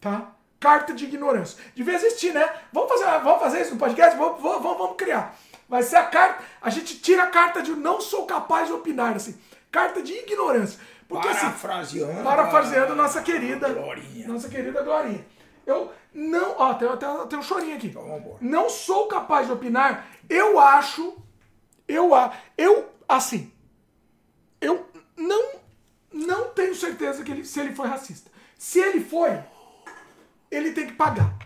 Tá? 0.00 0.32
Carta 0.58 0.92
de 0.92 1.04
ignorância. 1.04 1.62
Devia 1.74 1.94
existir, 1.94 2.32
né? 2.32 2.52
Vamos 2.72 2.90
fazer, 2.90 3.04
vamos 3.22 3.40
fazer 3.40 3.62
isso 3.62 3.72
no 3.72 3.78
podcast? 3.78 4.16
Vamos, 4.18 4.42
vamos, 4.42 4.62
vamos 4.62 4.96
criar. 4.96 5.36
Vai 5.68 5.82
ser 5.82 5.96
a 5.96 6.04
carta. 6.04 6.42
A 6.60 6.70
gente 6.70 6.98
tira 6.98 7.24
a 7.24 7.30
carta 7.30 7.62
de 7.62 7.72
não 7.72 8.00
sou 8.00 8.26
capaz 8.26 8.68
de 8.68 8.74
opinar, 8.74 9.16
assim. 9.16 9.38
Carta 9.70 10.02
de 10.02 10.12
ignorância. 10.12 10.78
Porque, 11.08 11.28
assim, 11.28 11.40
parafraseando. 11.40 12.22
parafraseando 12.22 12.96
nossa 12.96 13.22
querida. 13.22 13.68
Glorinha. 13.68 14.28
Nossa 14.28 14.48
querida 14.48 14.82
Glorinha. 14.82 15.24
Eu 15.66 15.90
não. 16.12 16.56
Ó, 16.58 16.74
tem, 16.74 16.88
tem, 16.96 17.26
tem 17.28 17.38
um 17.38 17.42
chorinho 17.42 17.76
aqui. 17.76 17.88
Então. 17.88 18.36
Não 18.40 18.68
sou 18.68 19.06
capaz 19.08 19.46
de 19.46 19.52
opinar. 19.52 20.06
Eu 20.28 20.58
acho. 20.60 21.16
Eu 21.88 22.14
a 22.14 22.32
Eu, 22.56 22.88
assim. 23.08 23.52
Eu 24.60 24.86
não. 25.16 25.62
Não 26.12 26.48
tenho 26.50 26.74
certeza 26.74 27.24
que 27.24 27.30
ele, 27.32 27.44
se 27.44 27.58
ele 27.60 27.74
foi 27.74 27.88
racista. 27.88 28.30
Se 28.56 28.78
ele 28.78 29.00
foi, 29.04 29.36
ele 30.50 30.72
tem 30.72 30.86
que 30.86 30.92
pagar. 30.92 31.36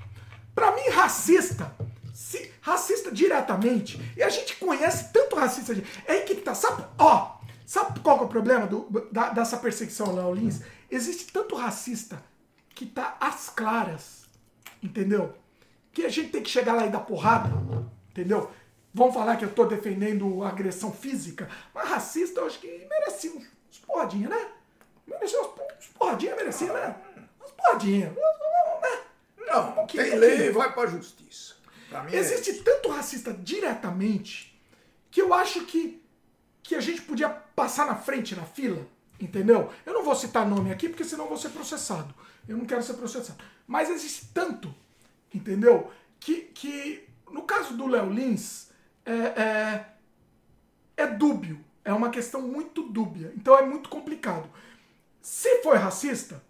Pra 0.54 0.72
mim, 0.72 0.88
racista. 0.90 1.74
Se, 2.12 2.52
racista 2.60 3.10
diretamente. 3.10 3.98
E 4.16 4.22
a 4.22 4.28
gente 4.28 4.56
conhece 4.56 5.10
tanto 5.12 5.36
racista. 5.36 5.72
É 6.06 6.12
aí 6.12 6.20
que 6.22 6.34
tá. 6.36 6.54
Sabe, 6.54 6.84
ó, 6.98 7.38
sabe 7.64 8.00
qual 8.00 8.18
é 8.18 8.22
o 8.22 8.28
problema 8.28 8.66
do, 8.66 8.86
da- 9.10 9.30
dessa 9.30 9.56
perseguição 9.56 10.14
Léo 10.14 10.34
Lins? 10.34 10.60
Existe 10.90 11.32
tanto 11.32 11.54
racista 11.54 12.22
que 12.78 12.86
tá 12.86 13.16
às 13.20 13.50
claras. 13.50 14.22
Entendeu? 14.80 15.34
Que 15.92 16.04
a 16.06 16.08
gente 16.08 16.30
tem 16.30 16.42
que 16.44 16.48
chegar 16.48 16.74
lá 16.74 16.86
e 16.86 16.90
dar 16.90 17.00
porrada. 17.00 17.50
Entendeu? 18.10 18.48
Vão 18.94 19.12
falar 19.12 19.36
que 19.36 19.44
eu 19.44 19.52
tô 19.52 19.64
defendendo 19.64 20.44
agressão 20.44 20.92
física. 20.92 21.48
Mas 21.74 21.88
racista 21.88 22.38
eu 22.40 22.46
acho 22.46 22.60
que 22.60 22.86
merecia 22.88 23.32
uns, 23.32 23.44
uns 23.68 23.78
porradinhas, 23.80 24.30
né? 24.30 24.48
Merecia 25.08 25.40
uns, 25.40 25.46
uns 25.48 25.86
porradinhas, 25.98 26.36
merecia, 26.36 26.72
né? 26.72 26.94
Umas 27.40 27.50
porradinhas. 27.50 28.12
Né? 28.12 29.00
Não, 29.46 29.86
Que- 29.86 29.98
tem 29.98 30.14
lei 30.14 30.50
vai 30.50 30.72
pra 30.72 30.86
justiça. 30.86 31.56
Pra 31.90 32.04
mim 32.04 32.12
é 32.14 32.16
Existe 32.18 32.50
isso. 32.52 32.62
tanto 32.62 32.90
racista 32.90 33.32
diretamente 33.32 34.56
que 35.10 35.20
eu 35.20 35.34
acho 35.34 35.64
que, 35.64 36.00
que 36.62 36.74
a 36.76 36.80
gente 36.80 37.02
podia 37.02 37.28
passar 37.28 37.86
na 37.86 37.96
frente, 37.96 38.36
na 38.36 38.44
fila, 38.44 38.86
entendeu? 39.20 39.72
Eu 39.84 39.94
não 39.94 40.04
vou 40.04 40.14
citar 40.14 40.46
nome 40.46 40.72
aqui 40.72 40.88
porque 40.88 41.04
senão 41.04 41.28
vou 41.28 41.36
ser 41.36 41.50
processado. 41.50 42.14
Eu 42.48 42.56
não 42.56 42.64
quero 42.64 42.82
ser 42.82 42.94
processado. 42.94 43.38
Mas 43.66 43.90
existe 43.90 44.26
tanto, 44.32 44.74
entendeu? 45.32 45.90
Que, 46.18 46.42
que 46.42 47.08
no 47.30 47.42
caso 47.42 47.76
do 47.76 47.86
Léo 47.86 48.10
Lins, 48.10 48.70
é, 49.04 49.12
é, 49.12 49.86
é 50.96 51.06
dúbio. 51.06 51.64
É 51.84 51.92
uma 51.92 52.10
questão 52.10 52.42
muito 52.42 52.82
dúbia. 52.82 53.32
Então 53.36 53.56
é 53.56 53.64
muito 53.64 53.88
complicado. 53.88 54.48
Se 55.20 55.62
foi 55.62 55.76
racista, 55.78 56.42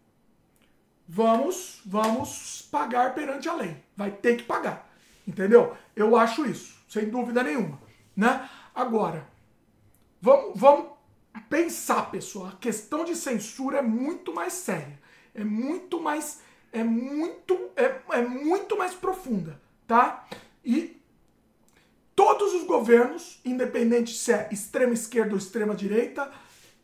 vamos, 1.09 1.81
vamos 1.87 2.69
pagar 2.71 3.15
perante 3.15 3.49
a 3.49 3.55
lei. 3.55 3.77
Vai 3.97 4.11
ter 4.11 4.37
que 4.37 4.43
pagar. 4.45 4.89
Entendeu? 5.27 5.77
Eu 5.95 6.17
acho 6.17 6.47
isso, 6.47 6.77
sem 6.89 7.09
dúvida 7.09 7.43
nenhuma. 7.43 7.79
Né? 8.17 8.49
Agora, 8.75 9.27
vamos, 10.21 10.59
vamos 10.59 10.98
pensar, 11.39 12.11
pessoal. 12.11 12.49
A 12.49 12.57
questão 12.57 13.05
de 13.05 13.15
censura 13.15 13.79
é 13.79 13.83
muito 13.83 14.33
mais 14.35 14.53
séria. 14.53 14.99
É 15.35 15.45
muito 15.45 16.01
mais. 16.01 16.41
É 16.73 16.83
muito. 16.85 17.59
É, 17.77 17.97
é 18.19 18.23
muito 18.23 18.77
mais 18.77 18.95
profunda. 18.95 19.61
Tá? 19.87 20.27
E 20.65 21.01
todos 22.15 22.53
os 22.55 22.65
governos, 22.65 23.41
independente 23.45 24.13
se 24.17 24.33
é 24.33 24.49
extrema 24.51 24.93
esquerda 24.93 25.33
ou 25.33 25.39
extrema 25.39 25.75
direita, 25.75 26.31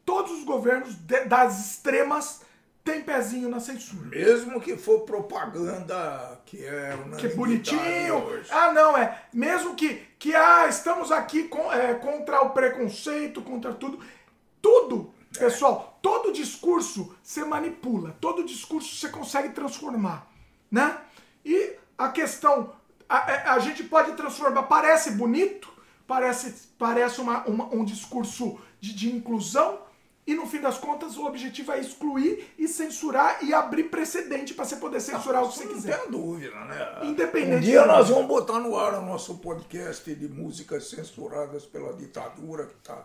todos 0.04 0.30
os 0.32 0.44
governos 0.44 0.94
de- 0.94 1.24
das 1.24 1.58
extremas 1.70 2.42
têm 2.84 3.02
pezinho 3.02 3.48
na 3.48 3.60
censura. 3.60 4.06
Mesmo 4.08 4.60
que 4.60 4.76
for 4.76 5.00
propaganda 5.00 6.40
que 6.46 6.64
é 6.64 6.96
Que 7.18 7.26
é 7.26 7.34
bonitinho. 7.34 8.14
hoje. 8.24 8.48
Ah, 8.50 8.72
não, 8.72 8.96
é. 8.96 9.22
Mesmo 9.32 9.74
que, 9.74 10.02
que 10.18 10.34
ah, 10.34 10.66
estamos 10.68 11.10
aqui 11.10 11.44
com, 11.44 11.72
é, 11.72 11.94
contra 11.94 12.42
o 12.42 12.50
preconceito, 12.50 13.42
contra 13.42 13.72
tudo. 13.72 13.98
Tudo, 14.64 15.12
pessoal, 15.38 15.98
todo 16.00 16.32
discurso 16.32 17.14
você 17.22 17.44
manipula. 17.44 18.16
Todo 18.18 18.42
discurso 18.44 18.94
você 18.96 19.10
consegue 19.10 19.50
transformar. 19.50 20.26
Né? 20.70 20.96
E 21.44 21.74
a 21.98 22.08
questão. 22.08 22.72
A, 23.06 23.18
a- 23.18 23.54
a 23.54 23.58
gente 23.58 23.84
pode 23.84 24.12
transformar. 24.16 24.62
Parece 24.62 25.10
bonito, 25.10 25.68
parece, 26.06 26.68
parece 26.78 27.20
uma, 27.20 27.44
uma- 27.46 27.66
um 27.74 27.84
discurso 27.84 28.58
de, 28.80 28.94
de 28.94 29.14
inclusão. 29.14 29.84
E 30.26 30.34
no 30.34 30.46
fim 30.46 30.58
das 30.62 30.78
contas, 30.78 31.18
o 31.18 31.26
objetivo 31.26 31.70
é 31.72 31.78
excluir 31.78 32.50
e 32.58 32.66
censurar 32.66 33.44
e 33.44 33.52
abrir 33.52 33.84
precedente 33.90 34.54
para 34.54 34.64
você 34.64 34.76
poder 34.76 34.98
censurar 35.02 35.42
o 35.44 35.50
que 35.50 35.58
você 35.58 35.64
Não 35.66 35.74
quiser. 35.74 36.00
tem 36.00 36.10
dúvida, 36.10 36.64
né? 36.64 37.00
Independente 37.02 37.56
Um 37.58 37.60
dia 37.60 37.84
nós 37.84 38.08
vamos 38.08 38.26
botar 38.26 38.58
no 38.58 38.74
ar 38.78 38.94
o 38.94 39.02
nosso 39.04 39.36
podcast 39.36 40.14
de 40.14 40.26
músicas 40.26 40.88
censuradas 40.88 41.66
pela 41.66 41.92
ditadura 41.92 42.64
que 42.64 42.74
tá. 42.76 43.04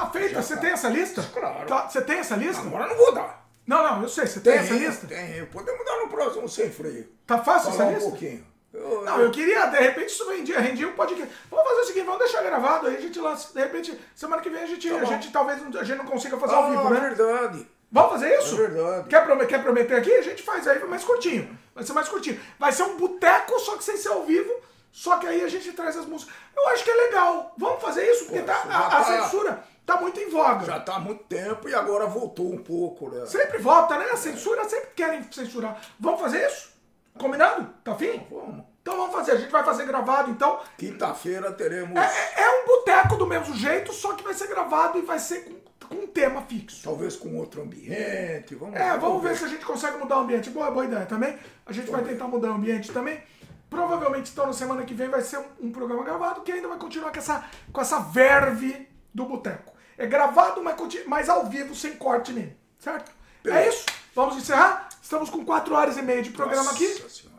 Tá 0.00 0.06
feita? 0.10 0.42
Você 0.42 0.54
tá. 0.54 0.60
tem 0.60 0.70
essa 0.70 0.88
lista? 0.88 1.22
Claro. 1.32 1.66
Tá- 1.66 1.88
Você 1.88 2.00
tem 2.02 2.18
essa 2.18 2.36
lista? 2.36 2.62
Agora 2.62 2.84
eu 2.84 2.88
não 2.90 2.96
vou 2.96 3.14
dar. 3.14 3.46
Não, 3.66 3.82
não, 3.82 4.02
eu 4.02 4.08
sei. 4.08 4.26
Você 4.26 4.40
tem, 4.40 4.54
essa 4.54 4.74
lista? 4.74 5.06
Tem, 5.06 5.44
podemos 5.46 5.84
dar 5.84 5.96
no 5.98 6.08
próximo 6.08 6.48
sem 6.48 6.70
freio. 6.70 7.08
Tá 7.26 7.38
fácil 7.42 7.72
Falar 7.72 7.84
essa 7.84 7.90
um 7.90 7.94
lista? 7.94 8.10
pouquinho. 8.10 8.46
Eu- 8.72 9.02
Não, 9.04 9.20
eu 9.22 9.30
queria, 9.30 9.66
de 9.66 9.78
repente, 9.78 10.08
isso 10.10 10.28
rendia, 10.28 10.60
rendia 10.60 10.86
um 10.86 10.92
podcast. 10.92 11.32
Vamos 11.50 11.66
fazer 11.66 11.80
o 11.80 11.84
seguinte, 11.86 12.04
vamos 12.04 12.18
deixar 12.20 12.42
gravado, 12.42 12.86
aí 12.88 12.96
a 12.96 13.00
gente 13.00 13.18
lança. 13.18 13.52
De 13.54 13.58
repente, 13.60 13.98
semana 14.14 14.42
que 14.42 14.50
vem 14.50 14.62
a 14.62 14.66
gente, 14.66 14.88
Tá 14.90 14.96
a 14.96 15.04
gente 15.04 15.32
talvez 15.32 15.60
a 15.76 15.82
gente 15.84 15.98
não 15.98 16.04
consiga 16.04 16.36
fazer 16.36 16.54
Ah, 16.54 16.58
ao 16.58 16.70
vivo, 16.70 16.90
né? 16.90 17.00
verdade. 17.00 17.66
Vamos 17.90 18.10
fazer 18.12 18.38
isso? 18.38 18.54
É 18.54 18.68
verdade. 18.68 19.08
Quer, 19.08 19.24
prometer, 19.24 19.48
quer 19.48 19.62
prometer 19.62 19.94
aqui? 19.96 20.12
A 20.12 20.22
gente 20.22 20.42
faz 20.42 20.68
aí 20.68 20.84
mais 20.84 21.02
curtinho. 21.04 21.58
Vai 21.74 21.84
ser 21.84 21.92
mais 21.94 22.08
curtinho. 22.08 22.38
Vai 22.58 22.70
ser 22.72 22.82
um 22.82 22.96
boteco, 22.98 23.58
só 23.60 23.76
que 23.76 23.84
sem 23.84 23.96
ser 23.96 24.08
ao 24.08 24.24
vivo. 24.24 24.52
Só 24.92 25.16
que 25.18 25.26
aí 25.26 25.42
a 25.42 25.48
gente 25.48 25.72
traz 25.72 25.96
as 25.96 26.04
músicas. 26.06 26.34
Eu 26.54 26.68
acho 26.68 26.84
que 26.84 26.90
é 26.90 26.94
legal. 26.94 27.54
Vamos 27.56 27.80
fazer 27.82 28.04
isso, 28.10 28.24
porque 28.26 28.40
Pô, 28.40 28.46
tá, 28.46 28.62
a, 28.68 28.86
a 28.86 28.90
tá- 28.90 29.04
censura 29.04 29.64
tá 29.86 30.00
muito 30.00 30.20
em 30.20 30.28
voga. 30.28 30.66
Já 30.66 30.80
tá 30.80 30.96
há 30.96 31.00
muito 31.00 31.24
tempo 31.24 31.68
e 31.68 31.74
agora 31.74 32.06
voltou 32.06 32.52
um 32.52 32.58
pouco, 32.58 33.08
né? 33.08 33.24
Sempre 33.26 33.58
volta, 33.58 33.96
né? 33.98 34.06
A 34.12 34.16
censura 34.16 34.68
sempre 34.68 34.90
querem 34.96 35.22
censurar. 35.32 35.80
Vamos 35.98 36.20
fazer 36.20 36.46
isso? 36.46 36.74
Combinado? 37.16 37.72
Tá 37.82 37.92
afim? 37.92 38.26
Vamos. 38.30 38.64
Então 38.82 38.96
vamos 38.96 39.14
fazer. 39.14 39.32
A 39.32 39.36
gente 39.36 39.50
vai 39.50 39.64
fazer 39.64 39.84
gravado, 39.86 40.30
então. 40.30 40.60
Quinta-feira 40.76 41.50
teremos, 41.52 41.96
É, 41.96 42.04
é- 42.04 42.42
é 42.44 42.62
um 42.62 42.66
boteco 42.66 43.16
do 43.16 43.26
mesmo 43.26 43.54
jeito, 43.54 43.92
só 43.92 44.12
que 44.14 44.22
vai 44.22 44.34
ser 44.34 44.48
gravado 44.48 44.98
e 44.98 45.02
vai 45.02 45.18
ser 45.18 45.44
com, 45.44 45.88
com 45.88 45.94
um 46.02 46.06
tema 46.06 46.42
fixo. 46.42 46.82
talvez 46.84 47.16
com 47.16 47.36
outro 47.36 47.62
ambiente. 47.62 48.54
Vamos, 48.54 48.76
É, 48.78 48.96
vamos 48.98 49.22
ver 49.22 49.36
se 49.36 49.44
a 49.44 49.48
gente 49.48 49.64
consegue 49.64 49.96
mudar 49.96 50.18
o 50.18 50.20
ambiente. 50.20 50.50
Boa, 50.50 50.70
boa 50.70 50.84
ideia 50.84 51.06
também. 51.06 51.36
A 51.64 51.72
gente 51.72 51.90
vai 51.90 52.02
tentar 52.04 52.26
mudar 52.28 52.50
o 52.50 52.54
ambiente 52.54 52.92
também. 52.92 53.20
Provavelmente, 53.68 54.30
então, 54.30 54.46
na 54.46 54.52
semana 54.52 54.84
que 54.84 54.94
vem 54.94 55.08
vai 55.08 55.20
ser 55.22 55.38
um, 55.38 55.44
um 55.66 55.72
programa 55.72 56.04
gravado 56.04 56.42
que 56.42 56.52
ainda 56.52 56.68
vai 56.68 56.78
continuar 56.78 57.10
com 57.10 57.18
essa, 57.18 57.44
com 57.72 57.80
essa 57.80 57.98
verve 57.98 58.88
do 59.12 59.24
boteco. 59.24 59.72
É 59.98 60.06
gravado, 60.06 60.62
mas, 60.62 60.76
mas 61.06 61.28
ao 61.28 61.46
vivo, 61.46 61.74
sem 61.74 61.96
corte 61.96 62.32
nele. 62.32 62.56
Certo? 62.78 63.10
É 63.44 63.48
Beleza. 63.50 63.68
isso. 63.70 63.86
Vamos 64.14 64.36
encerrar? 64.36 64.88
Estamos 65.02 65.30
com 65.30 65.44
4 65.44 65.74
horas 65.74 65.96
e 65.96 66.02
meia 66.02 66.22
de 66.22 66.30
programa 66.30 66.70
aqui. 66.70 66.86
Nossa 66.88 67.08
Senhora. 67.08 67.36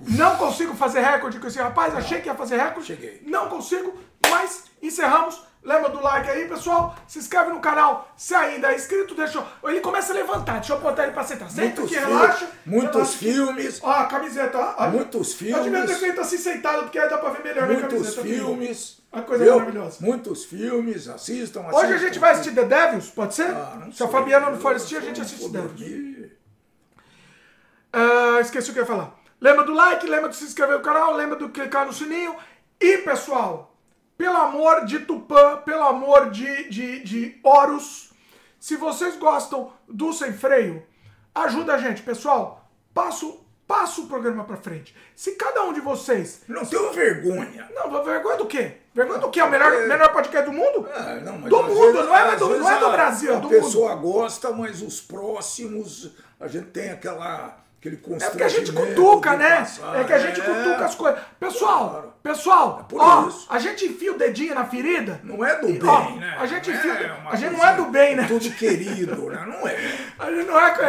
Não 0.00 0.36
consigo 0.36 0.74
fazer 0.74 1.00
recorde 1.00 1.38
com 1.38 1.46
esse 1.46 1.58
rapaz. 1.58 1.94
Achei 1.94 2.20
que 2.20 2.28
ia 2.28 2.34
fazer 2.34 2.56
recorde. 2.56 2.86
Cheguei. 2.86 3.22
Não 3.26 3.48
consigo, 3.48 3.98
mas 4.30 4.64
encerramos. 4.80 5.42
Lembra 5.62 5.90
do 5.90 6.00
like 6.00 6.26
aí, 6.30 6.48
pessoal? 6.48 6.96
Se 7.06 7.18
inscreve 7.18 7.50
no 7.50 7.60
canal. 7.60 8.10
Se 8.16 8.34
ainda 8.34 8.72
é 8.72 8.76
inscrito, 8.76 9.14
deixa 9.14 9.38
eu... 9.62 9.70
Ele 9.70 9.80
começa 9.82 10.10
a 10.10 10.16
levantar. 10.16 10.54
Deixa 10.54 10.72
eu 10.72 10.80
botar 10.80 11.02
ele 11.02 11.12
pra 11.12 11.22
sentar. 11.22 11.50
Senta 11.50 11.82
Muitos, 11.82 11.84
aqui, 11.84 11.94
filmes, 11.96 12.18
relaxa. 12.18 12.50
muitos 12.64 12.94
relaxa 12.94 13.14
aqui. 13.14 13.24
filmes, 13.24 13.80
Ó, 13.82 13.90
a 13.90 14.06
camiseta, 14.06 14.58
ó. 14.78 14.88
Muitos 14.88 15.32
Eu 15.42 15.62
devia 15.62 15.62
ter 15.62 15.70
filmes. 15.88 15.98
feito 15.98 16.20
assim 16.22 16.38
sentado, 16.38 16.84
porque 16.84 16.98
aí 16.98 17.10
dá 17.10 17.18
pra 17.18 17.28
ver 17.28 17.44
melhor 17.44 17.66
minha 17.68 17.80
muitos 17.80 18.14
camiseta. 18.14 18.22
filmes. 18.22 18.99
Uma 19.12 19.22
coisa 19.22 19.42
viu? 19.44 19.56
maravilhosa. 19.56 19.98
Muitos 20.00 20.44
filmes, 20.44 21.08
assistam, 21.08 21.62
assistam. 21.62 21.76
Hoje 21.78 21.92
a 21.94 21.98
gente 21.98 22.18
vai 22.18 22.30
assistir 22.32 22.54
The 22.54 22.64
Devils, 22.64 23.10
pode 23.10 23.34
ser? 23.34 23.48
Ah, 23.50 23.88
Se 23.92 24.02
a. 24.04 24.08
Fabiana 24.08 24.50
não 24.50 24.58
for 24.60 24.74
assistir, 24.76 24.96
a 24.98 25.00
gente 25.00 25.20
assiste 25.20 25.50
The 25.50 25.60
Devils. 25.62 26.30
Ah, 27.92 28.38
esqueci 28.40 28.70
o 28.70 28.72
que 28.72 28.78
eu 28.78 28.84
ia 28.84 28.86
falar. 28.86 29.18
Lembra 29.40 29.64
do 29.64 29.72
like, 29.72 30.06
lembra 30.06 30.28
de 30.28 30.36
se 30.36 30.44
inscrever 30.44 30.76
no 30.78 30.82
canal, 30.84 31.14
lembra 31.14 31.36
de 31.38 31.48
clicar 31.48 31.86
no 31.86 31.92
sininho. 31.92 32.36
E, 32.80 32.98
pessoal, 32.98 33.76
pelo 34.16 34.36
amor 34.36 34.84
de 34.84 35.00
Tupã, 35.00 35.56
pelo 35.64 35.82
amor 35.82 36.30
de, 36.30 36.68
de, 36.68 37.02
de 37.02 37.40
Horus, 37.42 38.12
se 38.60 38.76
vocês 38.76 39.16
gostam 39.16 39.72
do 39.88 40.12
Sem 40.12 40.32
Freio, 40.32 40.82
ajuda 41.34 41.74
a 41.74 41.78
gente, 41.78 42.02
pessoal. 42.02 42.70
Passa, 42.94 43.24
o- 43.26 43.44
passa 43.66 44.00
o 44.02 44.06
programa 44.06 44.44
pra 44.44 44.56
frente. 44.56 44.94
Se 45.16 45.32
cada 45.36 45.62
um 45.64 45.72
de 45.72 45.80
vocês... 45.80 46.42
Não 46.46 46.64
tenho 46.64 46.92
vergonha. 46.92 47.68
Não, 47.74 48.04
vergonha 48.04 48.36
do 48.36 48.46
quê? 48.46 48.76
Vergonha 48.94 49.18
do 49.20 49.30
quê? 49.30 49.40
É 49.40 49.44
o 49.44 49.50
melhor, 49.50 49.70
melhor 49.86 50.12
podcast 50.12 50.50
do 50.50 50.56
mundo? 50.56 50.88
Ah, 50.94 51.14
não, 51.22 51.38
do 51.38 51.62
mundo, 51.62 51.92
vezes- 51.92 52.06
não 52.06 52.16
é, 52.16 52.22
às 52.34 52.38
do, 52.40 52.58
não 52.58 52.70
é 52.70 52.78
do 52.78 52.86
a- 52.86 52.90
Brasil, 52.90 53.32
é 53.32 53.36
A 53.36 53.38
do 53.38 53.48
mundo. 53.48 53.50
pessoa 53.62 53.94
gosta, 53.94 54.50
mas 54.52 54.82
os 54.82 55.00
próximos 55.00 56.10
a 56.40 56.48
gente 56.48 56.66
tem 56.66 56.90
aquela. 56.90 57.56
Aquele 57.78 57.96
É 58.20 58.28
porque 58.28 58.42
a 58.42 58.48
gente 58.48 58.72
cutuca, 58.72 59.36
né? 59.38 59.56
passar. 59.60 59.98
É 60.00 60.04
que 60.04 60.12
a 60.12 60.18
gente 60.18 60.38
É, 60.38 60.44
cutuca 60.44 60.84
as 60.84 60.94
coisas. 60.94 61.18
Pessoal, 61.38 61.88
Claro. 61.90 62.12
pessoal, 62.22 62.84
por 62.86 63.00
ó, 63.00 63.26
isso. 63.28 63.46
a 63.48 63.58
gente 63.58 63.86
enfia 63.86 64.12
o 64.12 64.18
dedinho 64.18 64.54
na 64.54 64.66
ferida. 64.66 65.18
Não 65.24 65.42
é 65.42 65.56
do 65.58 65.66
bem, 65.68 65.80
ó, 65.88 66.10
né? 66.16 66.36
a 66.38 66.44
gente 66.44 66.68
Não 66.68 66.76
enfia- 66.76 66.92
é 66.92 67.16
a 67.30 67.36
gente 67.36 67.52
não 67.56 67.66
é 67.66 67.74
do 67.76 67.84
bem, 67.86 68.16
né? 68.16 68.24
Tudo 68.28 68.50
querido, 68.50 69.30
né? 69.30 69.46
Não 69.46 69.66
é. 69.66 69.76
A 70.18 70.30
gente 70.30 70.46
não 70.46 70.60
é. 70.60 70.74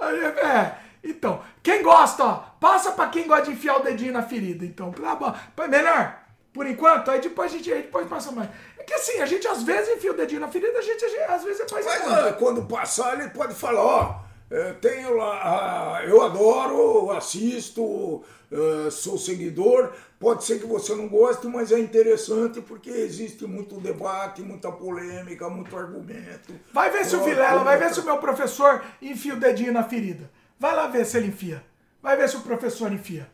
A 0.00 0.12
gente- 0.12 0.38
é. 0.40 0.74
Então, 1.06 1.40
quem 1.62 1.82
gosta, 1.82 2.24
ó, 2.24 2.34
passa 2.60 2.92
pra 2.92 3.08
quem 3.08 3.26
gosta 3.26 3.44
de 3.44 3.52
enfiar 3.52 3.76
o 3.76 3.82
dedinho 3.82 4.12
na 4.12 4.22
ferida. 4.22 4.64
Então, 4.64 4.90
tá 4.90 5.14
bom. 5.14 5.34
Pô, 5.54 5.68
Melhor, 5.68 6.18
por 6.52 6.66
enquanto, 6.66 7.10
aí 7.10 7.20
depois 7.20 7.52
a 7.52 7.56
gente 7.56 7.72
aí 7.72 7.82
depois 7.82 8.08
passa 8.08 8.32
mais. 8.32 8.48
É 8.78 8.82
que 8.82 8.94
assim, 8.94 9.20
a 9.20 9.26
gente 9.26 9.46
às 9.46 9.62
vezes 9.62 9.96
enfia 9.96 10.10
o 10.10 10.16
dedinho 10.16 10.40
na 10.40 10.48
ferida, 10.48 10.78
a 10.78 10.82
gente, 10.82 11.04
a 11.04 11.08
gente 11.08 11.22
às 11.22 11.44
vezes 11.44 11.60
é 11.60 11.72
mais. 11.72 11.84
Mas 11.84 12.08
ah, 12.08 12.32
quando 12.32 12.62
passar, 12.64 13.20
ele 13.20 13.28
pode 13.30 13.54
falar, 13.54 13.82
ó, 13.82 14.20
eh, 14.50 14.72
tenho 14.80 15.16
lá, 15.16 16.02
eu 16.06 16.22
adoro, 16.22 17.10
assisto, 17.12 18.24
eh, 18.50 18.90
sou 18.90 19.18
seguidor. 19.18 19.92
Pode 20.18 20.44
ser 20.44 20.58
que 20.58 20.66
você 20.66 20.94
não 20.94 21.08
goste, 21.08 21.46
mas 21.46 21.70
é 21.70 21.78
interessante 21.78 22.62
porque 22.62 22.88
existe 22.88 23.46
muito 23.46 23.78
debate, 23.78 24.40
muita 24.40 24.72
polêmica, 24.72 25.50
muito 25.50 25.76
argumento. 25.76 26.54
Vai 26.72 26.90
ver 26.90 27.04
se 27.04 27.14
o 27.16 27.22
Vilela, 27.22 27.62
vai 27.62 27.76
ver 27.76 27.92
se 27.92 28.00
o 28.00 28.04
meu 28.04 28.16
professor 28.16 28.82
enfia 29.02 29.34
o 29.34 29.38
dedinho 29.38 29.74
na 29.74 29.84
ferida. 29.84 30.30
Vai 30.58 30.74
lá 30.74 30.86
ver 30.86 31.04
se 31.04 31.16
ele 31.18 31.28
enfia. 31.28 31.62
Vai 32.02 32.16
ver 32.16 32.28
se 32.28 32.36
o 32.36 32.40
professor 32.40 32.92
enfia. 32.92 33.28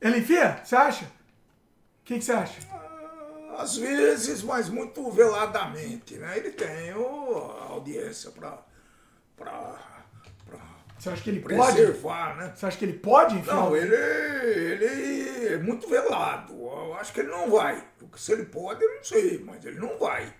Ele 0.00 0.18
enfia? 0.18 0.60
Você 0.64 0.76
acha? 0.76 1.04
O 1.04 2.04
que, 2.04 2.18
que 2.18 2.24
você 2.24 2.32
acha? 2.32 2.60
Às 3.56 3.76
vezes, 3.76 4.42
mas 4.42 4.68
muito 4.68 5.10
veladamente, 5.10 6.14
né? 6.14 6.36
Ele 6.38 6.50
tem 6.50 6.94
o- 6.94 7.52
a 7.60 7.64
audiência 7.72 8.30
para 8.32 8.58
Você 10.98 11.10
acha 11.10 11.22
que 11.22 11.30
ele 11.30 11.40
pode? 11.40 11.56
preservar, 11.56 12.36
né? 12.36 12.52
Você 12.54 12.64
acha 12.66 12.78
que 12.78 12.84
ele 12.84 12.92
pode 12.98 13.36
enfiar? 13.36 13.54
Não, 13.56 13.76
ele, 13.76 13.94
ele 13.94 15.54
é 15.54 15.58
muito 15.58 15.88
velado. 15.88 16.52
Eu 16.54 16.94
acho 16.94 17.12
que 17.12 17.20
ele 17.20 17.28
não 17.30 17.50
vai. 17.50 17.84
Porque 17.98 18.18
se 18.18 18.32
ele 18.32 18.44
pode, 18.46 18.82
eu 18.84 18.94
não 18.96 19.02
sei, 19.04 19.42
mas 19.44 19.64
ele 19.64 19.80
não 19.80 19.98
vai. 19.98 20.32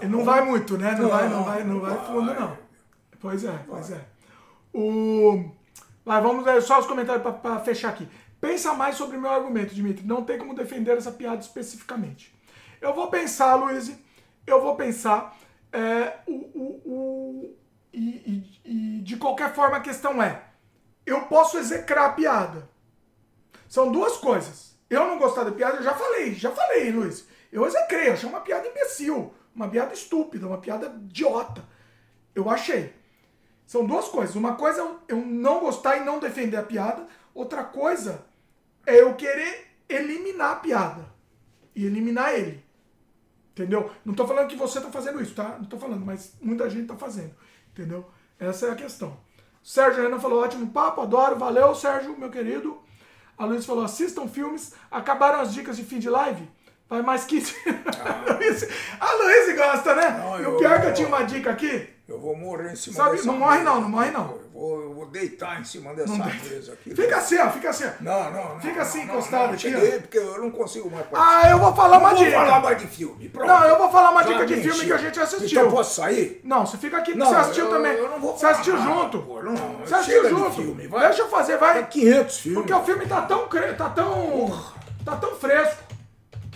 Ele 0.00 0.08
não 0.10 0.24
vai 0.24 0.44
muito, 0.44 0.76
né? 0.76 0.92
Não, 0.92 1.02
Não, 1.02 1.08
vai, 1.10 1.28
não 1.28 1.44
vai, 1.44 1.64
não 1.64 1.74
não 1.74 1.80
vai 1.80 1.94
vai. 1.96 2.06
fundo, 2.06 2.34
não. 2.34 2.58
Pois 3.20 3.44
é, 3.44 3.58
pois 3.68 3.90
é. 3.92 4.04
O... 4.78 5.50
Vai, 6.04 6.20
vamos 6.20 6.44
ver 6.44 6.60
só 6.62 6.78
os 6.78 6.86
comentários 6.86 7.22
para 7.40 7.60
fechar 7.60 7.88
aqui. 7.88 8.06
Pensa 8.40 8.74
mais 8.74 8.96
sobre 8.96 9.16
o 9.16 9.20
meu 9.20 9.30
argumento, 9.30 9.74
Dimitri. 9.74 10.06
Não 10.06 10.22
tem 10.22 10.38
como 10.38 10.54
defender 10.54 10.96
essa 10.96 11.10
piada 11.10 11.40
especificamente. 11.40 12.34
Eu 12.80 12.94
vou 12.94 13.08
pensar, 13.08 13.54
Luiz. 13.56 13.90
Eu 14.46 14.60
vou 14.60 14.76
pensar. 14.76 15.36
é, 15.72 16.18
o, 16.26 16.32
o, 16.32 16.82
o- 16.86 17.56
e, 17.92 18.44
e- 18.64 18.98
e 18.98 19.00
de 19.00 19.16
qualquer 19.16 19.52
forma 19.54 19.78
a 19.78 19.80
questão 19.80 20.22
é: 20.22 20.42
eu 21.04 21.22
posso 21.22 21.58
execrar 21.58 22.06
a 22.06 22.12
piada. 22.12 22.68
São 23.68 23.90
duas 23.90 24.16
coisas. 24.18 24.76
Eu 24.88 25.06
não 25.06 25.18
gostar 25.18 25.42
da 25.44 25.50
piada, 25.50 25.78
eu 25.78 25.82
já 25.82 25.94
falei, 25.94 26.34
já 26.34 26.50
falei, 26.52 26.92
Luiz. 26.92 27.26
Eu 27.50 27.66
execrei, 27.66 28.08
eu 28.08 28.12
achei 28.12 28.28
uma 28.28 28.40
piada 28.40 28.68
imbecil, 28.68 29.34
uma 29.54 29.68
piada 29.68 29.92
estúpida, 29.94 30.46
uma 30.46 30.58
piada 30.58 30.86
idiota. 30.86 31.64
Eu 32.34 32.48
achei. 32.50 32.92
São 33.66 33.84
duas 33.84 34.08
coisas. 34.08 34.36
Uma 34.36 34.54
coisa 34.54 34.80
é 34.80 34.84
eu- 34.84 35.00
eu 35.08 35.16
não 35.16 35.60
gostar 35.60 35.96
e 35.96 36.04
não 36.04 36.18
defender 36.20 36.56
a 36.56 36.62
piada. 36.62 37.06
Outra 37.34 37.64
coisa 37.64 38.24
é 38.86 39.00
eu 39.00 39.14
querer 39.14 39.66
eliminar 39.88 40.52
a 40.52 40.56
piada. 40.56 41.04
E 41.74 41.84
eliminar 41.84 42.32
ele. 42.34 42.64
Entendeu? 43.52 43.90
Não 44.04 44.14
tô 44.14 44.26
falando 44.26 44.48
que 44.48 44.56
você 44.56 44.80
tá 44.80 44.90
fazendo 44.90 45.20
isso, 45.20 45.34
tá? 45.34 45.56
Não 45.58 45.64
tô 45.64 45.78
falando, 45.78 46.04
mas 46.04 46.34
muita 46.40 46.68
gente 46.70 46.86
tá 46.88 46.96
fazendo. 46.96 47.34
Entendeu? 47.72 48.06
Essa 48.38 48.66
é 48.66 48.70
a 48.70 48.76
questão. 48.76 49.16
Sérgio 49.62 50.02
Renan 50.04 50.20
falou, 50.20 50.42
ótimo 50.44 50.70
papo, 50.70 51.00
adoro, 51.00 51.36
valeu, 51.36 51.74
Sérgio, 51.74 52.16
meu 52.18 52.30
querido. 52.30 52.78
A 53.36 53.44
Luiz 53.44 53.66
falou, 53.66 53.84
assistam 53.84 54.28
filmes, 54.28 54.74
acabaram 54.90 55.40
as 55.40 55.52
dicas 55.52 55.76
de 55.76 55.84
fim 55.84 55.98
de 55.98 56.08
live? 56.08 56.48
Vai 56.88 57.02
mais 57.02 57.24
15. 57.24 57.54
a 57.66 58.32
Luiz- 58.34 58.68
a 59.00 59.12
Luiz 59.14 59.56
gosta, 59.56 59.94
né? 59.94 60.10
Não, 60.22 60.38
e 60.38 60.42
o 60.42 60.44
eu- 60.52 60.56
pior 60.58 60.72
é 60.74 60.78
que 60.80 60.84
eu 60.86 60.90
eu- 60.90 60.94
tinha 60.94 61.08
uma 61.08 61.22
dica 61.24 61.50
aqui. 61.50 61.88
Eu 62.08 62.20
vou 62.20 62.36
morrer 62.36 62.70
em 62.72 62.76
cima 62.76 62.94
Sabe, 62.96 63.16
dessa 63.16 63.26
não 63.26 63.36
morre 63.36 63.62
não, 63.62 63.80
não 63.80 63.88
morre 63.88 64.10
não. 64.12 64.30
Eu 64.30 64.40
vou, 64.52 64.80
eu 64.82 64.94
vou 64.94 65.06
deitar 65.06 65.60
em 65.60 65.64
cima 65.64 65.92
dessa 65.92 66.12
mesa 66.14 66.74
aqui. 66.74 66.94
Fica 66.94 67.16
assim, 67.16 67.36
ó, 67.36 67.50
fica 67.50 67.70
assim. 67.70 67.84
Não, 68.00 68.30
não, 68.30 68.54
não. 68.54 68.60
Fica 68.60 68.82
assim, 68.82 68.98
não, 69.04 69.14
encostado 69.14 69.46
não, 69.48 69.54
aqui, 69.54 69.58
cheguei 69.58 69.98
porque 69.98 70.18
eu 70.18 70.38
não 70.40 70.50
consigo 70.52 70.88
mais 70.88 71.04
participar. 71.06 71.40
Ah, 71.44 71.50
eu 71.50 71.58
vou 71.58 71.74
falar 71.74 71.98
uma 71.98 72.10
não 72.10 72.16
vou 72.16 72.24
dica. 72.24 72.38
falar 72.38 72.60
mais 72.60 72.78
de 72.78 72.86
filme. 72.86 73.28
Pronto. 73.28 73.48
Não, 73.48 73.64
eu 73.64 73.76
vou 73.78 73.90
falar 73.90 74.10
uma 74.12 74.22
Já 74.22 74.28
dica 74.34 74.46
de 74.46 74.54
me 74.56 74.62
filme 74.62 74.84
que 74.86 74.92
a 74.92 74.96
gente 74.98 75.18
assistiu. 75.20 75.60
Então 75.62 75.70
posso 75.72 75.94
sair? 75.96 76.40
Não, 76.44 76.64
você 76.64 76.78
fica 76.78 76.96
aqui, 76.96 77.12
Não, 77.16 77.26
você 77.26 77.34
assistiu 77.34 77.64
eu- 77.64 77.70
também. 77.72 77.92
eu 77.94 78.08
não 78.08 78.20
vou 78.20 78.32
você 78.34 78.40
falar 78.40 78.52
assistiu 78.52 78.74
nada, 78.78 78.88
junto. 78.94 79.18
pô, 79.22 79.42
não, 79.42 79.54
você 79.84 79.94
assistiu 79.96 80.22
chega 80.22 80.34
de 80.34 80.40
junto. 80.40 80.52
filme, 80.62 80.86
vai. 80.86 81.06
Deixa 81.08 81.22
eu 81.22 81.28
fazer, 81.28 81.56
vai. 81.58 81.74
Tem 81.74 81.86
500 81.86 82.38
filmes. 82.38 82.60
Porque 82.60 82.72
o 82.72 82.84
filme 82.84 83.06
tá 83.06 83.22
tão, 83.22 83.48
cre- 83.48 83.72
tá 83.74 83.90
tão, 83.90 84.62
tá 85.04 85.16
tão 85.16 85.34
fresco. 85.34 85.82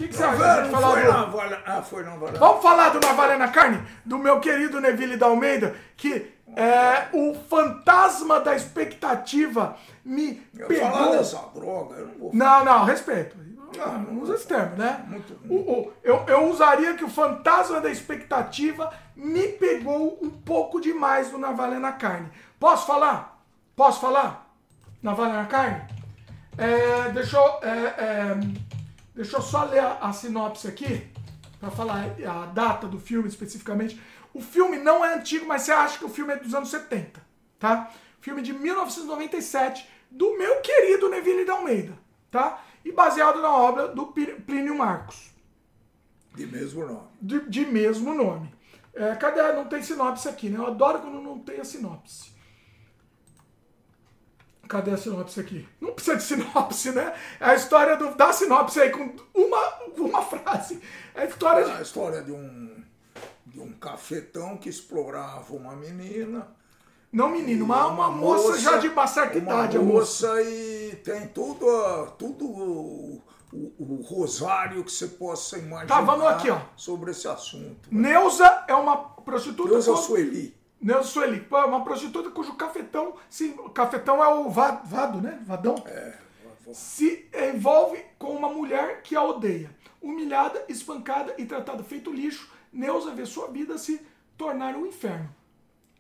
O 0.01 0.03
que, 0.03 0.09
que 0.09 0.17
você 0.17 0.23
não 0.27 0.71
falar 0.71 0.93
foi 0.93 1.03
do... 1.03 1.13
na 1.13 1.25
Vale- 1.27 1.59
Ah, 1.67 1.83
foi 1.83 2.03
Vamos 2.39 2.63
falar 2.63 2.89
do 2.89 3.01
Navalha 3.07 3.37
na 3.37 3.49
Carne? 3.49 3.83
Do 4.05 4.17
meu 4.17 4.41
querido 4.41 4.81
Neville 4.81 5.19
da 5.19 5.27
Almeida, 5.27 5.77
que 5.95 6.33
é 6.57 7.09
o 7.13 7.35
fantasma 7.35 8.41
da 8.41 8.57
expectativa 8.57 9.77
me 10.03 10.43
Eu 10.59 10.67
pegou... 10.69 10.91
falar 10.91 11.17
dessa 11.17 11.39
droga, 11.55 11.97
eu 11.97 12.07
não 12.07 12.15
vou 12.15 12.31
Não, 12.33 12.65
não, 12.65 12.85
respeito. 12.87 13.37
Não, 13.77 13.87
Não, 13.93 13.99
não 14.15 14.23
usa 14.23 14.35
esse 14.37 14.47
termo, 14.47 14.75
né? 14.77 15.05
Muito 15.07 15.33
O- 15.49 15.55
o- 15.73 15.93
eu, 16.03 16.25
eu 16.27 16.51
usaria 16.51 16.95
que 16.95 17.05
o 17.05 17.09
fantasma 17.11 17.79
da 17.81 17.91
expectativa 17.91 18.91
me 19.15 19.49
pegou 19.49 20.19
um 20.23 20.31
pouco 20.31 20.81
demais 20.81 21.31
no 21.31 21.39
Navalha 21.39 21.79
na 21.79 21.93
Carne. 21.93 22.31
Posso 22.59 22.87
falar? 22.87 23.39
Posso 23.77 24.01
falar? 24.01 24.51
Navalha 25.03 25.35
na 25.35 25.45
Carne? 25.45 25.83
É, 26.59 27.11
deixa, 27.11 27.37
eu, 27.37 27.59
é, 27.63 27.95
é, 27.99 28.41
deixa 29.21 29.37
eu 29.37 29.43
só 29.43 29.65
ler 29.65 29.81
a, 29.81 29.99
a 29.99 30.13
sinopse 30.15 30.67
aqui, 30.67 31.07
para 31.59 31.71
falar 31.71 32.17
a 32.27 32.47
data 32.47 32.87
do 32.87 32.99
filme 32.99 33.29
especificamente. 33.29 34.01
O 34.33 34.41
filme 34.41 34.79
não 34.79 35.05
é 35.05 35.15
antigo, 35.15 35.45
mas 35.47 35.63
você 35.63 35.73
acha 35.73 35.99
que 35.99 36.05
o 36.07 36.09
filme 36.09 36.33
é 36.33 36.37
dos 36.37 36.55
anos 36.55 36.71
70, 36.71 37.21
tá? 37.59 37.93
Filme 38.19 38.41
de 38.41 38.55
1997, 38.55 39.87
do 40.11 40.39
meu 40.39 40.63
querido 40.63 41.11
Neville 41.11 41.45
de 41.45 41.51
Almeida, 41.51 41.99
tá? 42.31 42.65
E 42.83 42.91
baseado 42.91 43.43
na 43.43 43.55
obra 43.55 43.89
do 43.89 44.07
Plínio 44.07 44.75
Marcos, 44.75 45.31
de 46.35 46.47
mesmo 46.47 46.87
nome. 46.87 47.09
de, 47.21 47.41
de 47.41 47.67
mesmo 47.67 48.15
nome. 48.15 48.51
É, 48.95 49.15
cadê? 49.17 49.53
Não 49.53 49.67
tem 49.67 49.83
sinopse 49.83 50.29
aqui, 50.29 50.49
né? 50.49 50.59
Eu 50.59 50.67
adoro 50.67 51.01
quando 51.01 51.21
não 51.21 51.39
tem 51.39 51.61
a 51.61 51.65
sinopse. 51.65 52.30
Cadê 54.71 54.93
a 54.93 54.97
sinopse 54.97 55.41
aqui? 55.41 55.69
Não 55.81 55.93
precisa 55.93 56.17
de 56.17 56.23
sinopse, 56.23 56.93
né? 56.93 57.13
É 57.41 57.45
a 57.47 57.55
história 57.57 57.97
do, 57.97 58.15
da 58.15 58.33
sinopse 58.33 58.81
aí 58.81 58.91
com 58.91 59.17
uma, 59.35 59.75
uma 59.99 60.23
frase. 60.23 60.81
É 61.13 61.23
a 61.23 61.25
história 61.27 61.65
de. 61.65 61.71
É 61.73 61.77
a 61.79 61.83
história 61.83 62.23
de 62.23 62.31
um, 62.31 62.85
de 63.47 63.59
um 63.61 63.73
cafetão 63.73 64.57
que 64.57 64.69
explorava 64.69 65.53
uma 65.55 65.75
menina. 65.75 66.47
Não, 67.13 67.29
menino, 67.29 67.65
uma, 67.65 67.87
uma, 67.89 68.09
moça, 68.13 68.57
já 68.61 68.77
de 68.79 68.87
uma 68.87 69.05
certa 69.09 69.37
idade, 69.39 69.77
a 69.77 69.81
uma 69.81 69.95
moça. 69.95 70.29
moça 70.29 70.43
e 70.43 70.95
tem 71.03 71.27
tudo, 71.27 71.69
a- 71.69 72.07
tudo 72.17 72.45
o, 72.47 73.21
o- 73.53 73.73
o 73.81 74.03
rosário 74.09 74.85
que 74.85 74.93
você 74.93 75.09
possa 75.09 75.59
imaginar 75.59 75.89
Tá, 75.89 76.01
vamos 76.01 76.25
aqui, 76.29 76.49
ó. 76.49 76.61
sobre 76.77 77.11
esse 77.11 77.27
assunto. 77.27 77.89
Neuza 77.91 78.65
é 78.69 78.75
uma 78.77 78.97
prostituta. 78.99 79.71
Deus 79.71 79.89
é 79.89 79.91
com- 79.91 79.97
Sueli. 79.97 80.60
Neuza 80.81 81.09
Sueli, 81.09 81.41
pô, 81.41 81.59
é 81.59 81.65
uma 81.65 81.85
prostituta 81.85 82.31
cujo 82.31 82.55
cafetão. 82.55 83.15
Se, 83.29 83.55
cafetão 83.75 84.23
é 84.25 84.29
o 84.29 84.49
va- 84.49 84.81
vado, 84.85 85.21
né? 85.21 85.41
Vadão. 85.47 85.75
É, 85.87 86.17
se 86.73 87.29
envolve 87.53 88.03
com 88.19 88.31
uma 88.35 88.49
mulher 88.49 89.03
que 89.03 89.15
a 89.15 89.23
odeia. 89.23 89.71
Humilhada, 90.01 90.65
espancada 90.69 91.35
e 91.37 91.45
tratada 91.45 91.83
feito 91.85 92.11
lixo, 92.13 92.51
Neuza 92.73 93.11
vê 93.11 93.27
sua 93.27 93.49
vida 93.49 93.77
se 93.77 94.01
tornar 94.39 94.75
um 94.75 94.87
inferno. 94.87 95.29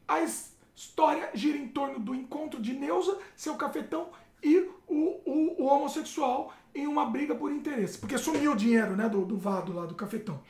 A 0.09 0.23
his- 0.23 0.57
história 0.75 1.29
gira 1.35 1.59
em 1.59 1.69
torno 1.69 1.99
do 1.99 2.15
encontro 2.15 2.59
de 2.61 2.73
Neuza, 2.73 3.19
seu 3.37 3.57
cafetão 3.57 4.09
e 4.43 4.67
o, 4.89 4.95
o- 5.27 5.57
o 5.63 5.65
homossexual 5.67 6.55
em 6.75 6.87
uma 6.87 7.05
briga 7.05 7.35
por 7.35 7.53
interesse. 7.53 7.99
Porque 7.99 8.17
sumiu 8.17 8.53
o 8.53 8.57
dinheiro 8.57 8.97
né, 8.97 9.09
do, 9.11 9.27
do 9.27 9.37
vado 9.37 9.75
lá, 9.75 9.85
do 9.85 9.95
cafetão. 9.95 10.41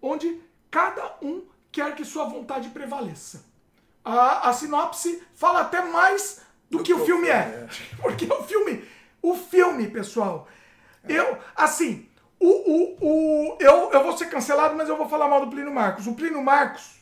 Onde 0.00 0.40
cada 0.70 1.18
um 1.20 1.42
quer 1.70 1.94
que 1.94 2.04
sua 2.04 2.24
vontade 2.24 2.70
prevaleça. 2.70 3.44
A, 4.08 4.48
a 4.48 4.52
sinopse 4.54 5.22
fala 5.34 5.60
até 5.60 5.82
mais 5.82 6.40
do, 6.70 6.82
que 6.82 6.94
o 6.94 7.04
filme 7.04 7.28
é. 7.28 7.68
Porque 8.00 8.24
o 8.24 8.42
filme, 8.42 8.84
o 9.20 9.34
filme, 9.34 9.88
pessoal, 9.88 10.48
eu, 11.06 11.36
assim, 11.54 12.08
o, 12.40 12.48
o, 12.48 12.96
o, 13.00 13.56
eu, 13.60 13.90
eu 13.92 14.02
vou 14.02 14.16
ser 14.16 14.30
cancelado, 14.30 14.74
mas 14.74 14.88
eu 14.88 14.96
vou 14.96 15.08
falar 15.08 15.28
mal 15.28 15.44
do 15.44 15.50
Plínio 15.50 15.72
Marcos. 15.72 16.06
O 16.06 16.14
Plínio 16.14 16.42
Marcos, 16.42 16.98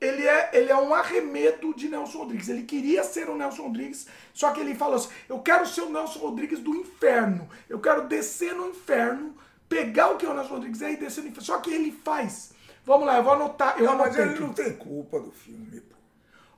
ele 0.00 0.26
é, 0.26 0.50
ele 0.52 0.70
é 0.70 0.76
um 0.76 0.94
arremedo 0.94 1.74
de 1.74 1.88
Nelson 1.88 2.18
Rodrigues. 2.18 2.48
Ele 2.48 2.62
queria 2.62 3.02
ser 3.02 3.28
o 3.28 3.36
Nelson 3.36 3.64
Rodrigues, 3.64 4.06
só 4.32 4.52
que 4.52 4.60
ele 4.60 4.74
falou 4.76 4.96
assim: 4.96 5.10
eu 5.28 5.40
quero 5.40 5.66
ser 5.66 5.82
o 5.82 5.90
Nelson 5.90 6.20
Rodrigues 6.20 6.60
do 6.60 6.74
inferno. 6.76 7.48
Eu 7.68 7.80
quero 7.80 8.06
descer 8.06 8.54
no 8.54 8.68
inferno, 8.68 9.34
pegar 9.68 10.10
o 10.10 10.16
que 10.16 10.24
é 10.24 10.28
o 10.28 10.34
Nelson 10.34 10.54
Rodrigues 10.54 10.80
é 10.80 10.92
e 10.92 10.96
descer 10.96 11.22
no 11.22 11.28
inferno. 11.28 11.44
Só 11.46 11.58
que 11.58 11.72
ele 11.72 11.90
faz. 11.90 12.52
Vamos 12.84 13.06
lá, 13.06 13.16
eu 13.16 13.24
vou 13.24 13.32
anotar. 13.32 13.78
Eu 13.78 13.86
Não, 13.86 13.98
mas 13.98 14.16
ele 14.16 14.30
aqui. 14.30 14.40
não 14.40 14.52
tem 14.52 14.76
culpa 14.76 15.18
do 15.20 15.30
filme, 15.32 15.80
pô. 15.80 15.99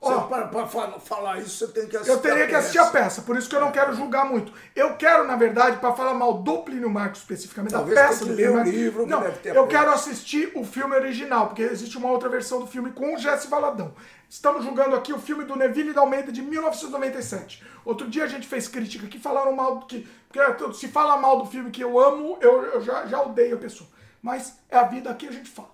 Ó, 0.05 0.21
para, 0.23 0.47
para 0.47 0.67
fa- 0.67 0.99
falar 0.99 1.39
isso, 1.39 1.65
você 1.65 1.71
tem 1.73 1.87
que 1.87 1.95
assistir. 1.95 2.11
eu 2.13 2.19
teria 2.21 2.47
que 2.47 2.55
assistir 2.55 2.79
a 2.79 2.87
peça. 2.87 3.21
por 3.21 3.37
isso 3.37 3.49
que 3.49 3.55
eu 3.55 3.61
não 3.61 3.71
quero 3.71 3.93
julgar 3.95 4.25
muito. 4.25 4.51
Eu 4.75 4.95
quero, 4.95 5.23
na 5.25 5.35
verdade, 5.35 5.77
para 5.77 5.93
falar 5.93 6.13
mal 6.13 6.33
do 6.33 6.59
Plínio 6.59 6.89
Marcos 6.89 7.19
especificamente, 7.21 7.71
Talvez 7.71 7.95
da 7.95 8.07
peça 8.07 8.25
do 8.25 8.33
Plínio 8.33 8.53
Marcos. 8.55 8.73
livro 8.73 9.07
não, 9.07 9.21
deve 9.21 9.37
ter 9.39 9.51
a 9.51 9.55
eu 9.55 9.67
quero 9.67 9.91
assistir 9.91 10.51
o 10.55 10.63
filme 10.63 10.95
original, 10.95 11.47
porque 11.47 11.61
existe 11.63 11.97
uma 11.97 12.09
outra 12.11 12.27
versão 12.29 12.59
do 12.59 12.67
filme 12.67 12.91
com 12.91 13.15
o 13.15 13.17
Jesse 13.17 13.47
Valadão. 13.47 13.93
Estamos 14.29 14.63
julgando 14.63 14.95
aqui 14.95 15.13
o 15.13 15.19
filme 15.19 15.45
do 15.45 15.55
Neville 15.55 15.93
da 15.93 16.01
Almeida 16.01 16.31
de 16.31 16.41
1997. 16.41 17.63
Outro 17.85 18.07
dia 18.09 18.23
a 18.23 18.27
gente 18.27 18.47
fez 18.47 18.67
crítica 18.67 19.07
que 19.07 19.19
falaram 19.19 19.53
mal 19.53 19.77
do 19.77 19.85
que. 19.85 20.07
Porque 20.31 20.73
se 20.73 20.87
fala 20.87 21.17
mal 21.17 21.37
do 21.37 21.45
filme 21.45 21.69
que 21.69 21.83
eu 21.83 21.99
amo, 21.99 22.37
eu, 22.41 22.63
eu 22.63 22.81
já, 22.81 23.05
já 23.05 23.21
odeio 23.21 23.55
a 23.55 23.59
pessoa. 23.59 23.87
Mas 24.21 24.57
é 24.69 24.77
a 24.77 24.83
vida 24.83 25.09
aqui 25.09 25.27
a 25.27 25.31
gente 25.31 25.49
fala. 25.49 25.69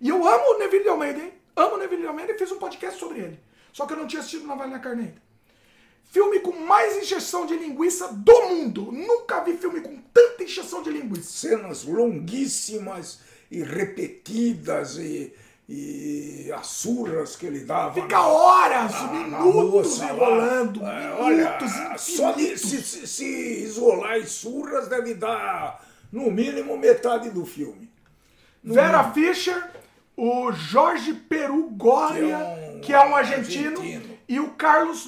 E 0.00 0.08
eu 0.08 0.16
amo 0.26 0.54
o 0.54 0.58
Neville 0.58 0.82
de 0.82 0.88
Almeida, 0.90 1.18
hein? 1.20 1.32
Amo 1.56 1.76
o 1.76 1.78
Neville 1.78 2.02
de 2.02 2.08
Almeida 2.08 2.32
e 2.32 2.38
fiz 2.38 2.50
um 2.52 2.58
podcast 2.58 2.98
sobre 2.98 3.20
ele. 3.20 3.40
Só 3.74 3.84
que 3.86 3.92
eu 3.92 3.96
não 3.98 4.06
tinha 4.06 4.20
assistido 4.20 4.46
Navalha 4.46 4.70
na 4.70 4.78
Carne 4.78 5.02
ainda. 5.02 5.22
Filme 6.10 6.38
com 6.40 6.52
mais 6.52 6.96
injeção 7.02 7.44
de 7.44 7.56
linguiça 7.56 8.08
do 8.12 8.40
mundo. 8.48 8.90
Nunca 8.92 9.40
vi 9.42 9.56
filme 9.58 9.80
com 9.82 9.96
tanta 10.14 10.44
injeção 10.44 10.80
de 10.82 10.90
linguiça. 10.90 11.48
Cenas 11.48 11.84
longuíssimas 11.84 13.18
e 13.50 13.62
repetidas 13.64 14.96
e, 14.96 15.34
e 15.68 16.52
as 16.56 16.68
surras 16.68 17.34
que 17.34 17.46
ele 17.46 17.60
dava. 17.64 18.00
Fica 18.00 18.20
horas, 18.22 18.92
na- 18.92 19.26
na 19.26 19.38
minutos 19.40 19.98
moça 19.98 20.04
enrolando. 20.04 20.86
É, 20.86 21.00
minutos, 21.00 21.24
olha, 21.24 21.98
só 21.98 22.30
de 22.32 22.56
se, 22.58 22.80
se- 22.82 23.06
se 23.08 23.24
isolar 23.64 24.18
em 24.18 24.26
surras 24.26 24.86
deve 24.86 25.14
dar 25.14 25.84
no 26.12 26.30
mínimo 26.30 26.76
metade 26.78 27.28
do 27.30 27.44
filme. 27.44 27.90
Vera 28.62 29.10
Fischer, 29.12 29.70
o 30.16 30.52
Jorge 30.52 31.12
Peru 31.12 31.68
Goria, 31.70 32.63
que 32.86 32.92
é 32.92 32.96
é 32.96 33.04
um, 33.06 33.14
argentino, 33.16 33.78
argentino. 33.80 34.18
e 34.28 34.40
o 34.40 34.50
Carlos 34.50 35.06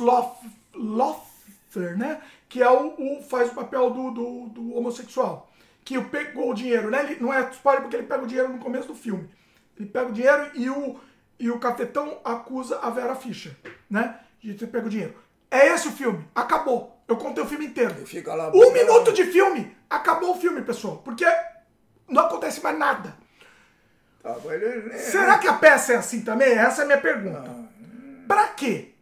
Loffer, 0.75 1.97
né? 1.99 2.21
Que 2.49 2.63
é 2.63 2.71
o, 2.71 2.95
o- 2.99 3.23
faz 3.23 3.51
o 3.51 3.55
papel 3.55 3.91
do, 3.91 4.11
do, 4.11 4.47
do 4.49 4.75
homossexual. 4.77 5.51
Que 5.85 6.01
pegou 6.03 6.51
o 6.51 6.55
dinheiro, 6.55 6.91
né? 6.91 7.03
Ele, 7.05 7.21
não 7.21 7.33
é 7.33 7.49
spoiler 7.51 7.83
porque 7.83 7.97
ele 7.97 8.07
pega 8.07 8.23
o 8.25 8.27
dinheiro 8.27 8.49
no 8.53 8.59
começo 8.59 8.89
do 8.89 8.95
filme. 8.95 9.29
Ele 9.79 9.89
pega 9.89 10.09
o 10.09 10.13
dinheiro 10.13 10.51
e 10.55 10.69
o, 10.71 10.99
e 11.39 11.51
o 11.51 11.59
cafetão 11.59 12.19
acusa 12.25 12.79
a 12.81 12.91
Vera 12.91 13.15
Fischer, 13.15 13.53
né? 13.91 14.19
De 14.41 14.55
ter 14.55 14.67
pego 14.67 14.87
o 14.87 14.91
dinheiro. 14.91 15.15
É 15.51 15.69
esse 15.69 15.89
o 15.89 15.93
filme. 15.93 16.25
Acabou. 16.35 17.01
Eu 17.07 17.17
contei 17.17 17.43
o 17.43 17.47
filme 17.47 17.67
inteiro. 17.67 17.95
Lá. 18.27 18.51
Um 18.53 18.73
minuto 18.73 19.13
de 19.13 19.25
filme, 19.27 19.77
acabou 19.89 20.33
o 20.33 20.41
filme, 20.41 20.61
pessoal. 20.63 20.97
Porque 21.05 21.25
não 22.09 22.23
acontece 22.23 22.61
mais 22.63 22.77
nada. 22.77 23.17
Tá, 24.23 24.35
ele- 24.47 24.65
ele- 24.65 24.99
Será 24.99 25.39
que 25.39 25.47
a 25.47 25.53
peça 25.53 25.93
é 25.93 25.97
assim 25.97 26.23
também? 26.23 26.51
Essa 26.53 26.83
é 26.83 26.85
a 26.85 26.87
minha 26.87 27.01
pergunta. 27.01 27.66
Pra 28.27 28.49
quê? 28.49 28.93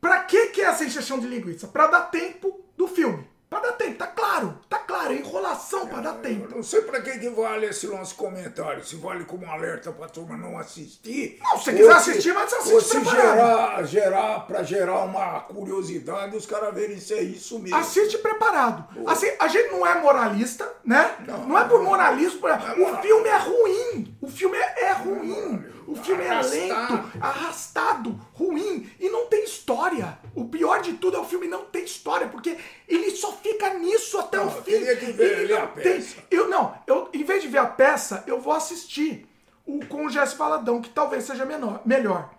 Pra 0.00 0.20
que 0.24 0.46
que 0.48 0.60
é 0.62 0.64
essa 0.64 0.84
injeção 0.84 1.18
de 1.18 1.26
linguiça? 1.26 1.68
Pra 1.68 1.86
dar 1.86 2.02
tempo 2.02 2.60
do 2.76 2.86
filme. 2.88 3.28
Pra 3.50 3.58
dar 3.58 3.72
tempo, 3.72 3.98
tá 3.98 4.06
claro. 4.06 4.56
Tá 4.68 4.78
claro, 4.78 5.12
é 5.12 5.16
enrolação 5.16 5.84
pra 5.88 6.00
dar 6.00 6.14
Eu 6.14 6.20
tempo. 6.22 6.54
não 6.54 6.62
sei 6.62 6.82
pra 6.82 7.00
que, 7.02 7.18
que 7.18 7.28
vale 7.30 7.66
esse 7.66 7.88
nosso 7.88 8.14
comentário. 8.14 8.84
Se 8.86 8.94
vale 8.94 9.24
como 9.24 9.44
alerta 9.44 9.90
pra 9.90 10.08
turma 10.08 10.36
não 10.36 10.56
assistir. 10.56 11.36
Não, 11.42 11.58
se 11.58 11.72
quiser 11.72 11.90
assistir, 11.92 12.32
mas 12.32 12.52
assiste 12.52 12.72
Ou 12.74 12.80
se 12.80 13.00
preparado. 13.00 13.26
gerar, 13.36 13.82
gerar, 13.86 14.40
pra 14.46 14.62
gerar 14.62 14.98
uma 15.04 15.40
curiosidade, 15.40 16.36
os 16.36 16.46
caras 16.46 16.72
verem 16.72 17.00
se 17.00 17.12
é 17.12 17.22
isso 17.22 17.58
mesmo. 17.58 17.76
Assiste 17.76 18.18
preparado. 18.18 18.84
Assim, 19.08 19.28
a 19.40 19.48
gente 19.48 19.72
não 19.72 19.84
é 19.84 20.00
moralista, 20.00 20.72
né? 20.84 21.16
Não, 21.26 21.48
Não, 21.48 21.58
é 21.58 21.64
por 21.64 21.78
não. 21.80 21.86
moralismo. 21.86 22.46
é 22.46 22.54
o 22.78 23.02
filme 23.02 23.28
é 23.28 23.36
ruim. 23.36 24.16
O 24.22 24.28
filme 24.28 24.56
é, 24.56 24.84
é 24.84 24.92
ruim. 24.92 25.64
O 25.88 25.96
filme 25.96 26.22
é 26.24 26.40
lento, 26.40 27.10
Arrastado. 27.20 28.16
Ruim 28.46 28.90
e 28.98 29.08
não 29.10 29.26
tem 29.26 29.44
história. 29.44 30.18
O 30.34 30.44
pior 30.46 30.80
de 30.80 30.94
tudo 30.94 31.16
é 31.16 31.20
o 31.20 31.24
filme 31.24 31.46
não 31.46 31.64
tem 31.66 31.84
história, 31.84 32.26
porque 32.28 32.56
ele 32.88 33.10
só 33.10 33.32
fica 33.32 33.74
nisso 33.74 34.18
até 34.18 34.36
Não, 34.38 34.46
o 34.46 34.50
eu 34.50 34.62
fim. 34.62 34.70
queria 34.72 34.96
que 34.96 35.12
ver 35.12 35.38
Ele 35.40 35.52
a 35.54 35.66
tem- 35.66 35.82
peça. 35.82 36.16
Eu 36.30 36.48
não, 36.48 36.74
eu 36.86 37.08
em 37.12 37.22
vez 37.24 37.42
de 37.42 37.48
ver 37.48 37.58
a 37.58 37.66
peça, 37.66 38.24
eu 38.26 38.40
vou 38.40 38.52
assistir 38.52 39.26
o 39.66 39.84
com 39.86 40.06
o 40.06 40.10
Jesse 40.10 40.36
Valadão, 40.36 40.80
que 40.80 40.88
talvez 40.90 41.24
seja 41.24 41.44
menor, 41.44 41.82
melhor, 41.84 42.30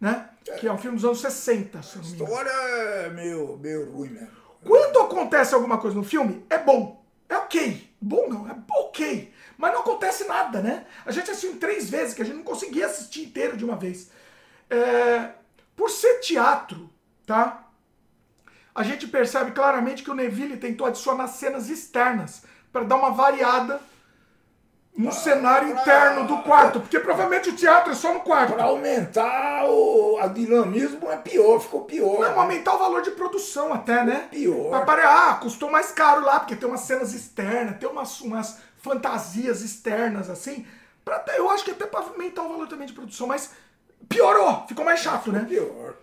né? 0.00 0.28
Que 0.60 0.66
é 0.68 0.72
um 0.72 0.78
filme 0.78 0.96
dos 0.96 1.04
anos 1.04 1.20
60, 1.20 1.82
se 1.82 1.96
eu 1.96 2.02
não 2.02 2.08
me 2.10 2.14
A 2.20 2.24
história 2.24 2.50
é 2.50 3.10
meio, 3.10 3.56
meio 3.58 3.90
ruim 3.90 4.10
mesmo. 4.10 4.28
Quando 4.64 4.98
acontece 5.00 5.54
alguma 5.54 5.78
coisa 5.78 5.96
no 5.96 6.04
filme, 6.04 6.44
é 6.48 6.58
bom. 6.58 7.02
É 7.28 7.36
ok. 7.36 7.90
Bom 8.00 8.28
não, 8.28 8.48
é 8.48 8.54
ok. 8.78 9.32
Mas 9.56 9.72
não 9.72 9.80
acontece 9.80 10.24
nada, 10.24 10.60
né? 10.60 10.86
A 11.06 11.10
gente 11.10 11.30
assistiu 11.30 11.58
três 11.58 11.88
vezes, 11.88 12.12
que 12.14 12.20
a 12.22 12.24
gente 12.24 12.36
não 12.36 12.42
conseguia 12.42 12.86
assistir 12.86 13.22
inteiro 13.24 13.56
de 13.56 13.64
uma 13.64 13.76
vez. 13.76 14.10
É, 14.70 15.30
por 15.76 15.90
ser 15.90 16.20
teatro, 16.20 16.90
tá? 17.26 17.64
A 18.74 18.82
gente 18.82 19.06
percebe 19.06 19.52
claramente 19.52 20.02
que 20.02 20.10
o 20.10 20.14
Neville 20.14 20.56
tentou 20.56 20.86
adicionar 20.86 21.28
cenas 21.28 21.68
externas 21.68 22.42
para 22.72 22.84
dar 22.84 22.96
uma 22.96 23.10
variada 23.10 23.80
no 24.96 25.10
cenário 25.12 25.70
interno 25.70 26.24
do 26.26 26.38
quarto, 26.42 26.78
porque 26.80 27.00
provavelmente 27.00 27.48
o 27.50 27.56
teatro 27.56 27.92
é 27.92 27.94
só 27.96 28.14
no 28.14 28.20
quarto. 28.20 28.52
Pra 28.54 28.64
aumentar 28.64 29.64
o 29.68 30.18
a 30.20 30.28
dinamismo 30.28 31.10
é 31.10 31.16
pior, 31.16 31.58
ficou 31.60 31.82
pior. 31.84 32.20
Não, 32.20 32.40
aumentar 32.40 32.74
o 32.74 32.78
valor 32.78 33.02
de 33.02 33.10
produção 33.12 33.72
até, 33.72 34.04
né? 34.04 34.28
Pior. 34.30 34.70
Pra 34.70 34.82
pare- 34.82 35.02
ah, 35.02 35.34
custou 35.40 35.68
mais 35.70 35.90
caro 35.90 36.24
lá, 36.24 36.38
porque 36.40 36.54
tem 36.56 36.68
umas 36.68 36.80
cenas 36.82 37.12
externas, 37.12 37.76
tem 37.78 37.88
umas, 37.88 38.20
umas 38.20 38.58
fantasias 38.78 39.62
externas, 39.62 40.30
assim. 40.30 40.64
Pra, 41.04 41.24
eu 41.36 41.50
acho 41.50 41.64
que 41.64 41.72
até 41.72 41.86
pra 41.86 42.00
aumentar 42.00 42.42
o 42.44 42.48
valor 42.48 42.68
também 42.68 42.86
de 42.86 42.92
produção, 42.92 43.26
mas 43.26 43.50
piorou, 44.08 44.64
ficou 44.68 44.84
mais 44.84 45.00
chato, 45.00 45.30
né? 45.32 45.44
Pior. 45.48 45.94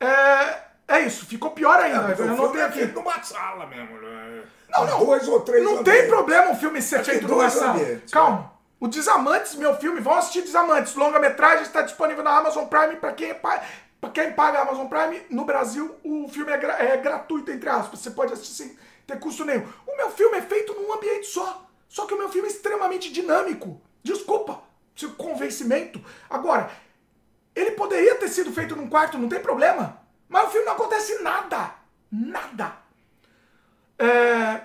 É, 0.00 0.58
é 0.88 1.00
isso, 1.00 1.26
ficou 1.26 1.50
pior 1.50 1.78
ainda. 1.78 2.12
É, 2.12 2.20
eu 2.20 2.26
não 2.26 2.48
tenho 2.50 2.62
é 2.62 2.66
aqui. 2.66 2.78
feito 2.78 2.94
numa 2.94 3.22
sala 3.22 3.66
mesmo. 3.66 3.98
Né? 4.00 4.42
Não, 4.70 4.86
não. 4.86 5.04
Dois 5.04 5.28
ou 5.28 5.40
três 5.40 5.62
Não 5.64 5.82
tem 5.82 5.92
ambientes. 5.94 6.08
problema 6.10 6.50
o 6.52 6.56
filme 6.56 6.80
ser 6.80 6.96
Aqui 6.96 7.10
feito 7.10 7.28
numa 7.28 7.50
sala. 7.50 7.72
ambientes, 7.74 8.10
Calma. 8.12 8.52
O 8.78 8.88
Desamantes, 8.88 9.54
meu 9.56 9.76
filme, 9.76 10.00
vão 10.00 10.14
assistir 10.14 10.40
Desamantes. 10.42 10.94
Longa-metragem 10.94 11.62
está 11.64 11.82
disponível 11.82 12.24
na 12.24 12.36
Amazon 12.38 12.64
Prime 12.64 12.96
para 12.96 13.12
quem, 13.12 13.34
pa- 13.34 13.62
pra 14.00 14.08
quem 14.08 14.32
paga 14.32 14.58
a 14.58 14.62
Amazon 14.62 14.86
Prime. 14.86 15.20
No 15.28 15.44
Brasil, 15.44 15.94
o 16.02 16.26
filme 16.28 16.50
é, 16.50 16.56
gra- 16.56 16.82
é 16.82 16.96
gratuito, 16.96 17.50
entre 17.50 17.68
aspas. 17.68 18.00
Você 18.00 18.10
pode 18.10 18.32
assistir 18.32 18.54
sem 18.54 18.78
ter 19.06 19.18
custo 19.20 19.44
nenhum. 19.44 19.66
O 19.86 19.96
meu 19.98 20.10
filme 20.12 20.38
é 20.38 20.40
feito 20.42 20.72
num 20.72 20.94
ambiente 20.94 21.26
só. 21.26 21.66
Só 21.90 22.06
que 22.06 22.14
o 22.14 22.18
meu 22.18 22.30
filme 22.30 22.48
é 22.48 22.50
extremamente 22.52 23.12
dinâmico. 23.12 23.78
Desculpa, 24.02 24.62
seu 24.96 25.10
convencimento. 25.10 26.02
Agora, 26.30 26.70
ele 27.60 27.72
poderia 27.72 28.14
ter 28.16 28.28
sido 28.28 28.52
feito 28.52 28.74
num 28.76 28.88
quarto, 28.88 29.18
não 29.18 29.28
tem 29.28 29.40
problema. 29.40 30.00
Mas 30.28 30.48
o 30.48 30.50
filme 30.50 30.66
não 30.66 30.74
acontece 30.74 31.22
nada. 31.22 31.74
Nada. 32.10 32.76
É, 33.98 34.62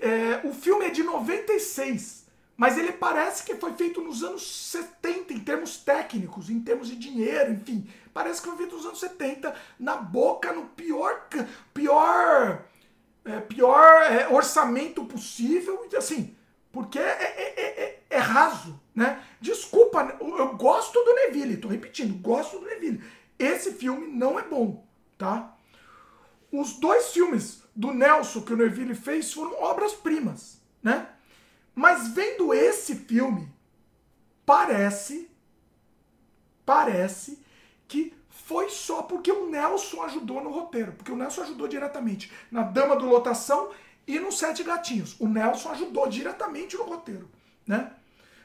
é, 0.00 0.40
o 0.44 0.52
filme 0.52 0.86
é 0.86 0.90
de 0.90 1.02
96, 1.02 2.26
mas 2.56 2.76
ele 2.78 2.92
parece 2.92 3.42
que 3.44 3.54
foi 3.56 3.72
feito 3.74 4.00
nos 4.00 4.22
anos 4.22 4.70
70 4.70 5.32
em 5.32 5.40
termos 5.40 5.78
técnicos, 5.78 6.50
em 6.50 6.60
termos 6.60 6.88
de 6.88 6.96
dinheiro, 6.96 7.52
enfim. 7.52 7.88
Parece 8.12 8.40
que 8.42 8.48
foi 8.48 8.56
feito 8.58 8.76
nos 8.76 8.84
anos 8.84 9.00
70, 9.00 9.54
na 9.78 9.96
boca, 9.96 10.52
no 10.52 10.66
pior, 10.66 11.26
pior, 11.72 12.64
é, 13.24 13.40
pior 13.40 14.02
é, 14.02 14.28
orçamento 14.28 15.04
possível, 15.04 15.88
e 15.90 15.96
assim, 15.96 16.36
porque 16.72 16.98
é- 16.98 17.02
é- 17.02 17.82
é- 17.84 18.02
é 18.10 18.18
raso, 18.18 18.79
né? 18.94 19.22
Desculpa, 19.40 20.16
eu 20.20 20.56
gosto 20.56 21.02
do 21.04 21.14
Neville, 21.14 21.56
tô 21.56 21.68
repetindo, 21.68 22.20
gosto 22.20 22.58
do 22.58 22.66
Neville. 22.66 23.02
Esse 23.38 23.72
filme 23.72 24.06
não 24.08 24.38
é 24.38 24.42
bom, 24.42 24.86
tá? 25.16 25.56
Os 26.52 26.74
dois 26.74 27.12
filmes 27.12 27.62
do 27.74 27.92
Nelson 27.92 28.42
que 28.42 28.52
o 28.52 28.56
Neville 28.56 28.94
fez 28.94 29.32
foram 29.32 29.62
obras-primas, 29.62 30.60
né? 30.82 31.08
Mas 31.74 32.08
vendo 32.08 32.52
esse 32.52 32.96
filme, 32.96 33.48
parece, 34.44 35.30
parece 36.66 37.38
que 37.86 38.12
foi 38.28 38.68
só 38.68 39.02
porque 39.02 39.30
o 39.30 39.48
Nelson 39.48 40.02
ajudou 40.02 40.42
no 40.42 40.50
roteiro, 40.50 40.92
porque 40.92 41.12
o 41.12 41.16
Nelson 41.16 41.42
ajudou 41.42 41.68
diretamente 41.68 42.32
na 42.50 42.62
Dama 42.62 42.96
do 42.96 43.06
Lotação 43.06 43.70
e 44.06 44.18
no 44.18 44.32
Sete 44.32 44.64
Gatinhos. 44.64 45.18
O 45.20 45.28
Nelson 45.28 45.70
ajudou 45.70 46.08
diretamente 46.08 46.76
no 46.76 46.84
roteiro, 46.84 47.30
né? 47.66 47.92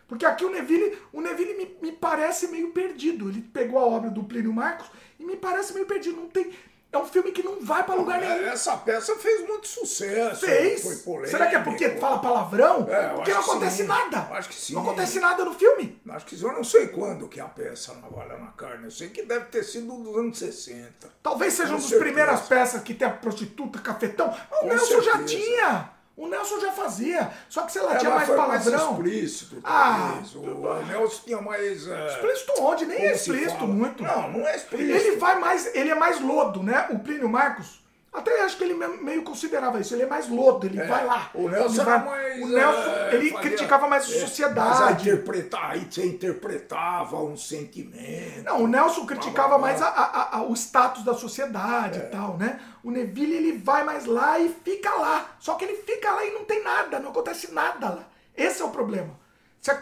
Porque 0.08 0.26
aqui 0.26 0.46
o 0.46 0.50
Neville, 0.50 0.98
o 1.12 1.22
Neville 1.22 1.56
me, 1.56 1.78
me 1.82 1.92
parece 1.92 2.48
meio 2.48 2.72
perdido. 2.72 3.30
Ele 3.30 3.42
pegou 3.42 3.80
a 3.80 3.86
obra 3.86 4.10
do 4.10 4.24
Plínio 4.24 4.54
Marcos 4.54 4.88
e 5.20 5.26
me 5.26 5.36
parece 5.36 5.74
meio 5.74 5.86
perdido. 5.86 6.18
Não 6.18 6.30
tem, 6.30 6.52
é 6.96 6.98
um 6.98 7.06
filme 7.06 7.32
que 7.32 7.44
não 7.44 7.60
vai 7.60 7.84
pra 7.84 7.94
lugar 7.94 8.22
nenhum. 8.22 8.48
Essa 8.48 8.78
peça 8.78 9.16
fez 9.18 9.46
muito 9.46 9.68
sucesso. 9.68 10.46
Fez. 10.46 10.82
Foi 10.82 10.96
polêmico. 10.98 11.30
Será 11.32 11.48
que 11.48 11.56
é 11.56 11.60
porque 11.60 11.90
fala 11.92 12.20
palavrão? 12.20 12.88
É, 12.90 13.10
porque 13.10 13.34
não 13.34 13.42
acontece 13.42 13.78
sim. 13.78 13.84
nada. 13.84 14.20
Acho 14.32 14.50
que 14.50 14.56
sim. 14.56 14.74
Não 14.74 14.82
acontece 14.82 15.20
nada 15.20 15.44
no 15.44 15.54
filme. 15.54 16.00
Acho 16.08 16.26
que 16.26 16.42
eu 16.42 16.54
não 16.54 16.64
sei 16.64 16.88
quando 16.88 17.28
que 17.28 17.40
é 17.40 17.44
a 17.44 17.48
peça 17.48 17.94
Navalha 17.96 18.38
na 18.38 18.48
Carne. 18.52 18.86
Eu 18.86 18.92
sei 18.92 19.10
que 19.10 19.24
deve 19.24 19.46
ter 19.46 19.64
sido 19.64 19.92
dos 19.98 20.16
anos 20.16 20.38
60. 20.40 21.10
Talvez 21.22 21.54
seja 21.54 21.74
Com 21.74 21.80
uma 21.80 21.90
das 21.90 22.00
primeiras 22.00 22.42
peças 22.42 22.82
que 22.82 22.94
tem 22.94 23.08
a 23.08 23.12
prostituta 23.12 23.80
cafetão. 23.80 24.34
O 24.52 24.56
Com 24.62 24.68
Nelson 24.68 25.02
já 25.02 25.18
certeza. 25.18 25.26
tinha. 25.26 25.95
O 26.18 26.28
Nelson 26.28 26.60
já 26.62 26.72
fazia, 26.72 27.30
só 27.50 27.64
que 27.64 27.74
sei 27.74 27.82
lá, 27.82 27.96
É, 27.96 27.98
tinha 27.98 28.10
mais 28.12 28.26
foi 28.28 28.38
mais 28.38 28.64
palavrão. 28.64 28.92
explícito. 28.94 29.58
Ah, 29.66 30.14
o 30.34 30.86
Nelson 30.86 31.22
tinha 31.26 31.42
mais. 31.42 31.88
é, 31.88 32.08
Explícito 32.08 32.54
onde? 32.62 32.86
Nem 32.86 32.98
é 33.00 33.14
explícito 33.14 33.68
muito. 33.68 34.02
Não, 34.02 34.32
não 34.32 34.48
é 34.48 34.56
explícito. 34.56 34.92
Ele 35.08 35.18
vai 35.18 35.38
mais, 35.40 35.76
ele 35.76 35.90
é 35.90 35.96
mais 35.96 36.22
lodo, 36.22 36.64
né? 36.64 36.88
O 36.90 37.00
Plínio 37.00 37.28
Marcos. 37.28 37.84
Até 38.16 38.42
acho 38.44 38.58
que 38.58 38.64
ele 38.64 38.74
me- 38.74 39.04
meio 39.04 39.24
considerava 39.24 39.80
isso. 39.80 39.94
Ele 39.94 40.04
é 40.04 40.06
mais 40.06 40.30
lodo, 40.30 40.66
ele 40.66 40.80
É, 40.80 40.86
vai 40.88 41.06
lá. 41.06 41.30
O 41.34 41.50
Nelson 41.50 41.84
vai- 41.84 42.04
mais. 42.06 42.42
O 42.44 42.48
Nelson, 42.48 42.90
é, 42.90 43.16
ele 43.16 43.30
fazia- 43.32 43.40
criticava 43.50 43.88
mais 43.88 44.04
a 44.04 44.08
é, 44.08 44.12
Mas 44.12 44.20
sociedade. 44.22 45.10
interpretar, 45.10 45.72
aí 45.72 45.88
você 45.90 46.06
interpretava 46.06 47.18
um 47.22 47.36
sentimento. 47.36 48.44
Não, 48.46 48.62
o 48.64 48.68
Nelson 48.68 49.06
criticava 49.06 49.50
Blá, 49.50 49.58
blá, 49.58 49.68
mais 49.68 49.78
blá. 49.80 49.88
a- 49.90 50.04
a- 50.04 50.38
a- 50.38 50.44
o 50.44 50.54
status 50.56 51.04
da 51.04 51.14
sociedade 51.14 52.00
É. 52.00 52.04
e 52.04 52.06
tal, 52.08 52.38
né? 52.38 52.60
O 52.84 52.90
Neville, 52.92 53.34
ele 53.36 53.58
vai 53.58 53.84
mais 53.84 54.06
lá 54.06 54.40
e 54.40 54.50
fica 54.64 54.94
lá. 54.94 55.36
Só 55.40 55.56
que 55.56 55.66
ele 55.66 55.76
fica 55.84 56.12
lá 56.12 56.26
e 56.26 56.32
não 56.32 56.46
tem 56.46 56.64
nada, 56.64 57.00
não 57.00 57.10
acontece 57.10 57.52
nada 57.52 57.90
lá. 57.90 58.08
Esse 58.36 58.62
é 58.62 58.66
o 58.66 58.70
problema. 58.70 59.20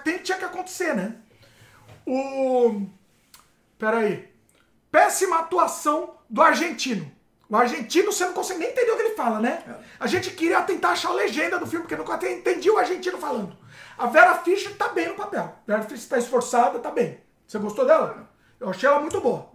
Tem- 0.04 0.18
tinha 0.20 0.38
que 0.38 0.46
acontecer, 0.46 0.96
né? 0.96 1.16
O... 2.06 2.86
Peraí. 3.78 4.30
Péssima 4.92 5.40
atuação 5.40 6.16
do 6.30 6.42
argentino. 6.42 7.12
O 7.54 7.56
argentino, 7.56 8.12
você 8.12 8.26
não 8.26 8.34
consegue 8.34 8.62
nem 8.62 8.70
entender 8.72 8.90
o 8.90 8.96
que 8.96 9.02
ele 9.04 9.16
fala, 9.16 9.40
né? 9.40 9.64
A 10.00 10.08
gente 10.08 10.32
queria 10.32 10.60
tentar 10.64 10.90
achar 10.90 11.10
a 11.10 11.14
legenda 11.14 11.60
do 11.60 11.68
filme, 11.68 11.84
porque 11.84 11.96
nunca 11.96 12.18
te- 12.18 12.28
entendi 12.34 12.68
o 12.68 12.80
argentino 12.80 13.20
falando. 13.20 13.56
A 13.96 14.08
Vera 14.08 14.34
Fischer 14.40 14.76
tá 14.76 14.90
bem 14.90 15.10
no 15.10 15.14
papel. 15.14 15.44
A 15.44 15.62
Vera 15.68 15.84
Fischer 15.84 16.10
tá 16.10 16.18
esforçada, 16.18 16.80
tá 16.80 16.90
bem. 16.90 17.20
Você 17.46 17.60
gostou 17.60 17.86
dela? 17.86 18.28
Eu 18.60 18.72
achei 18.72 18.90
ela 18.90 19.00
muito 19.00 19.22
boa. 19.22 19.52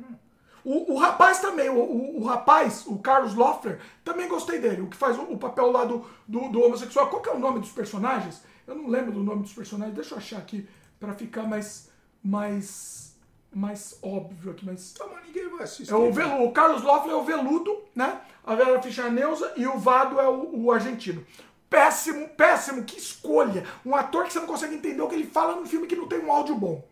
O, 0.65 0.93
o 0.95 0.97
rapaz 0.97 1.41
também, 1.41 1.69
o, 1.69 1.75
o, 1.75 2.21
o 2.21 2.25
rapaz, 2.25 2.85
o 2.87 3.01
Carlos 3.01 3.35
Loeffler, 3.35 3.81
também 4.05 4.29
gostei 4.29 4.61
dele. 4.61 4.83
O 4.83 4.87
que 4.87 4.97
faz 4.97 5.19
o, 5.19 5.23
o 5.23 5.37
papel 5.37 5.73
lá 5.73 5.85
do, 5.85 6.07
do, 6.29 6.49
do 6.51 6.63
homossexual. 6.63 7.09
Qual 7.11 7.21
que 7.21 7.29
é 7.29 7.33
o 7.33 7.39
nome 7.41 7.59
dos 7.59 7.73
personagens? 7.73 8.41
Eu 8.65 8.77
não 8.77 8.87
lembro 8.87 9.11
do 9.11 9.25
nome 9.25 9.43
dos 9.43 9.53
personagens. 9.53 9.97
Deixa 9.97 10.15
eu 10.15 10.19
achar 10.19 10.39
aqui 10.39 10.69
pra 11.01 11.15
ficar 11.15 11.43
mais, 11.43 11.91
mais, 12.23 13.08
mais 13.55 13.99
óbvio 14.03 14.53
aqui. 14.53 14.65
Mais... 14.65 14.93
Tá, 14.93 15.07
mas 15.13 15.25
ninguém 15.27 15.49
vai 15.49 15.63
assistir. 15.63 15.93
É 15.93 15.97
o, 15.97 16.13
velu, 16.13 16.45
o 16.45 16.53
Carlos 16.53 16.83
Loeffler 16.83 17.15
é 17.15 17.19
o 17.19 17.25
veludo, 17.25 17.83
né? 17.95 18.21
A 18.45 18.55
Vera 18.55 18.81
Fischer 18.81 19.05
é 19.05 19.09
a 19.09 19.11
Neuza 19.11 19.53
e 19.57 19.67
o 19.67 19.79
Vado 19.79 20.21
é 20.21 20.29
o, 20.29 20.65
o 20.65 20.73
argentino. 20.73 21.25
Péssimo, 21.69 22.29
péssimo, 22.31 22.85
que 22.85 22.99
escolha. 22.99 23.67
Um 23.85 23.95
ator 23.95 24.25
que 24.25 24.33
você 24.33 24.41
não 24.41 24.47
consegue 24.47 24.75
entender 24.75 25.03
o 25.03 25.09
que 25.09 25.15
ele 25.15 25.27
fala 25.27 25.55
num 25.55 25.67
filme 25.67 25.87
que 25.87 25.97
não 25.97 26.09
tem 26.09 26.19
um 26.19 26.33
áudio 26.33 26.55
bom. 26.55 26.83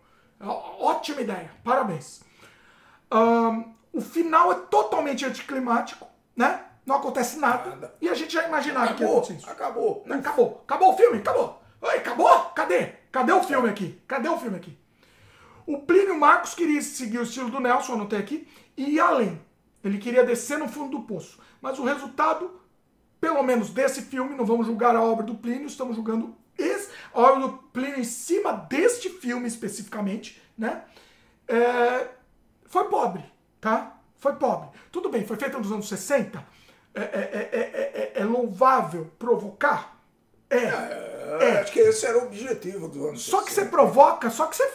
Ótima 0.40 1.22
ideia, 1.22 1.50
parabéns. 1.64 2.20
Ahn, 3.10 3.64
o 3.92 4.00
final 4.02 4.52
é 4.52 4.56
totalmente 4.56 5.24
anticlimático, 5.24 6.06
né? 6.36 6.62
Não 6.84 6.96
acontece 6.96 7.38
nada. 7.38 7.70
Nada. 7.70 7.94
E 8.00 8.08
a 8.08 8.14
gente 8.14 8.34
já 8.34 8.46
imaginava 8.46 8.94
que 8.94 9.02
ia 9.02 9.08
Acabou, 9.08 9.22
isso. 9.22 9.50
acabou. 9.50 10.04
Acabou. 10.08 10.62
Acabou 10.64 10.92
o 10.92 10.96
filme, 10.96 11.18
acabou. 11.18 11.62
Oi, 11.80 11.96
acabou? 11.96 12.40
Cadê? 12.54 12.86
Cadê 13.10 13.32
o 13.32 13.42
filme 13.42 13.68
aqui? 13.68 14.00
Cadê 14.06 14.28
o 14.28 14.38
filme 14.38 14.56
aqui? 14.56 14.78
O 15.66 15.78
Plínio 15.80 16.18
Marcos 16.18 16.54
queria 16.54 16.80
seguir 16.80 17.18
o 17.18 17.22
estilo 17.22 17.50
do 17.50 17.60
Nelson, 17.60 17.94
anotei 17.94 18.18
aqui, 18.18 18.46
e 18.76 18.90
ir 18.94 19.00
além. 19.00 19.40
Ele 19.82 19.98
queria 19.98 20.24
descer 20.24 20.58
no 20.58 20.68
fundo 20.68 20.98
do 20.98 21.02
poço. 21.04 21.38
Mas 21.60 21.78
o 21.78 21.84
resultado, 21.84 22.60
pelo 23.20 23.42
menos 23.42 23.70
desse 23.70 24.02
filme, 24.02 24.34
não 24.36 24.44
vamos 24.46 24.66
julgar 24.66 24.94
a 24.94 25.02
obra 25.02 25.24
do 25.24 25.34
Plínio, 25.34 25.66
estamos 25.66 25.96
julgando 25.96 26.34
esse, 26.56 26.90
a 27.12 27.20
obra 27.20 27.40
do 27.48 27.52
Plínio 27.72 27.98
em 27.98 28.04
cima 28.04 28.52
deste 28.52 29.10
filme 29.10 29.46
especificamente, 29.48 30.40
né? 30.56 30.82
É, 31.48 32.08
foi 32.66 32.84
pobre, 32.84 33.24
tá? 33.60 33.98
Foi 34.18 34.34
pobre. 34.34 34.70
Tudo 34.90 35.08
bem, 35.08 35.24
foi 35.26 35.36
feito 35.36 35.58
nos 35.58 35.70
anos 35.70 35.88
60. 35.88 36.42
É, 36.94 37.00
é, 37.00 37.04
é, 37.04 37.50
é, 37.52 38.12
é- 38.16 38.22
é 38.22 38.24
louvável 38.24 39.10
provocar? 39.18 40.00
É. 40.48 40.64
É, 41.40 41.58
Acho 41.60 41.72
que 41.72 41.80
esse 41.80 42.06
era 42.06 42.18
o 42.18 42.26
objetivo 42.26 42.88
do 42.88 43.08
ano. 43.08 43.18
Só 43.18 43.42
que 43.42 43.52
você 43.52 43.66
provoca, 43.66 44.30
só 44.30 44.46
que 44.46 44.56
você, 44.56 44.68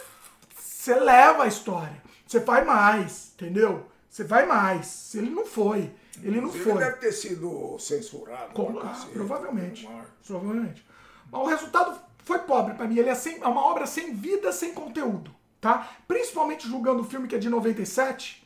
você 0.82 0.96
leva 0.96 1.44
a 1.44 1.48
história. 1.48 2.02
Você 2.26 2.40
vai 2.40 2.66
mais, 2.66 3.34
entendeu? 3.36 3.86
Você 4.10 4.24
vai 4.24 4.48
mais. 4.48 5.14
Ele 5.14 5.30
não 5.30 5.46
foi. 5.46 5.92
Ele 6.24 6.42
não 6.42 6.50
Ele 6.50 6.64
foi. 6.64 6.74
deve 6.80 6.98
ter 6.98 7.12
sido 7.12 7.78
censurado. 7.78 8.52
Com- 8.54 8.80
ah, 8.80 9.06
provavelmente. 9.14 9.88
Provavelmente. 10.26 10.84
Mas 11.32 11.42
o 11.42 11.46
resultado 11.46 12.02
foi 12.26 12.40
pobre 12.40 12.74
pra 12.74 12.88
mim. 12.88 12.98
Ele 12.98 13.10
é, 13.10 13.14
sem, 13.14 13.40
é 13.44 13.48
uma 13.48 13.64
obra 13.64 13.86
sem 13.86 14.16
vida, 14.16 14.52
sem 14.52 14.74
conteúdo. 14.74 15.30
Tá? 15.60 15.88
Principalmente 16.08 16.68
julgando 16.68 17.02
o 17.02 17.06
filme 17.06 17.28
que 17.28 17.36
é 17.36 17.38
de 17.40 17.48
97. 17.48 18.44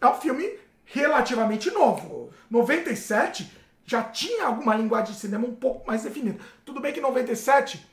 É 0.00 0.06
um 0.06 0.14
filme 0.14 0.58
relativamente 0.82 1.70
novo. 1.70 2.30
97 2.50 3.52
já 3.84 4.02
tinha 4.02 4.46
alguma 4.46 4.74
linguagem 4.74 5.12
de 5.12 5.20
cinema 5.20 5.46
um 5.46 5.54
pouco 5.54 5.86
mais 5.86 6.04
definida. 6.04 6.38
Tudo 6.64 6.80
bem 6.80 6.94
que 6.94 7.02
97 7.02 7.86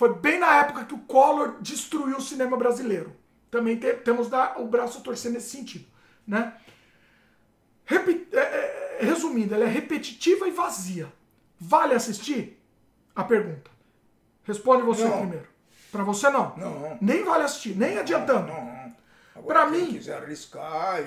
foi 0.00 0.14
bem 0.14 0.38
na 0.38 0.60
época 0.60 0.86
que 0.86 0.94
o 0.94 0.98
Collor 1.00 1.60
destruiu 1.60 2.16
o 2.16 2.22
cinema 2.22 2.56
brasileiro. 2.56 3.14
Também 3.50 3.76
te- 3.78 3.92
temos 3.96 4.30
da- 4.30 4.56
o 4.56 4.66
braço 4.66 4.96
a 4.96 5.00
torcer 5.02 5.30
nesse 5.30 5.50
sentido. 5.50 5.84
Né? 6.26 6.54
Repi- 7.84 8.26
é, 8.32 8.38
é, 8.38 8.98
resumindo, 9.02 9.54
ela 9.54 9.64
é 9.64 9.68
repetitiva 9.68 10.48
e 10.48 10.52
vazia. 10.52 11.12
Vale 11.60 11.92
assistir? 11.94 12.58
A 13.14 13.24
pergunta. 13.24 13.70
Responde 14.44 14.82
você 14.84 15.04
Não. 15.04 15.18
primeiro. 15.18 15.46
Pra 15.92 16.02
você 16.02 16.30
não. 16.30 16.56
Não. 16.56 16.96
Nem 16.98 17.22
vale 17.22 17.44
assistir, 17.44 17.76
nem 17.76 17.98
adiantando. 17.98 18.46
Não, 18.46 18.64
não. 18.64 18.96
Agora, 19.36 19.60
Pra 19.66 19.70
quem 19.70 19.82
mim- 19.84 19.92
quiser 19.92 20.16
arriscar, 20.22 21.02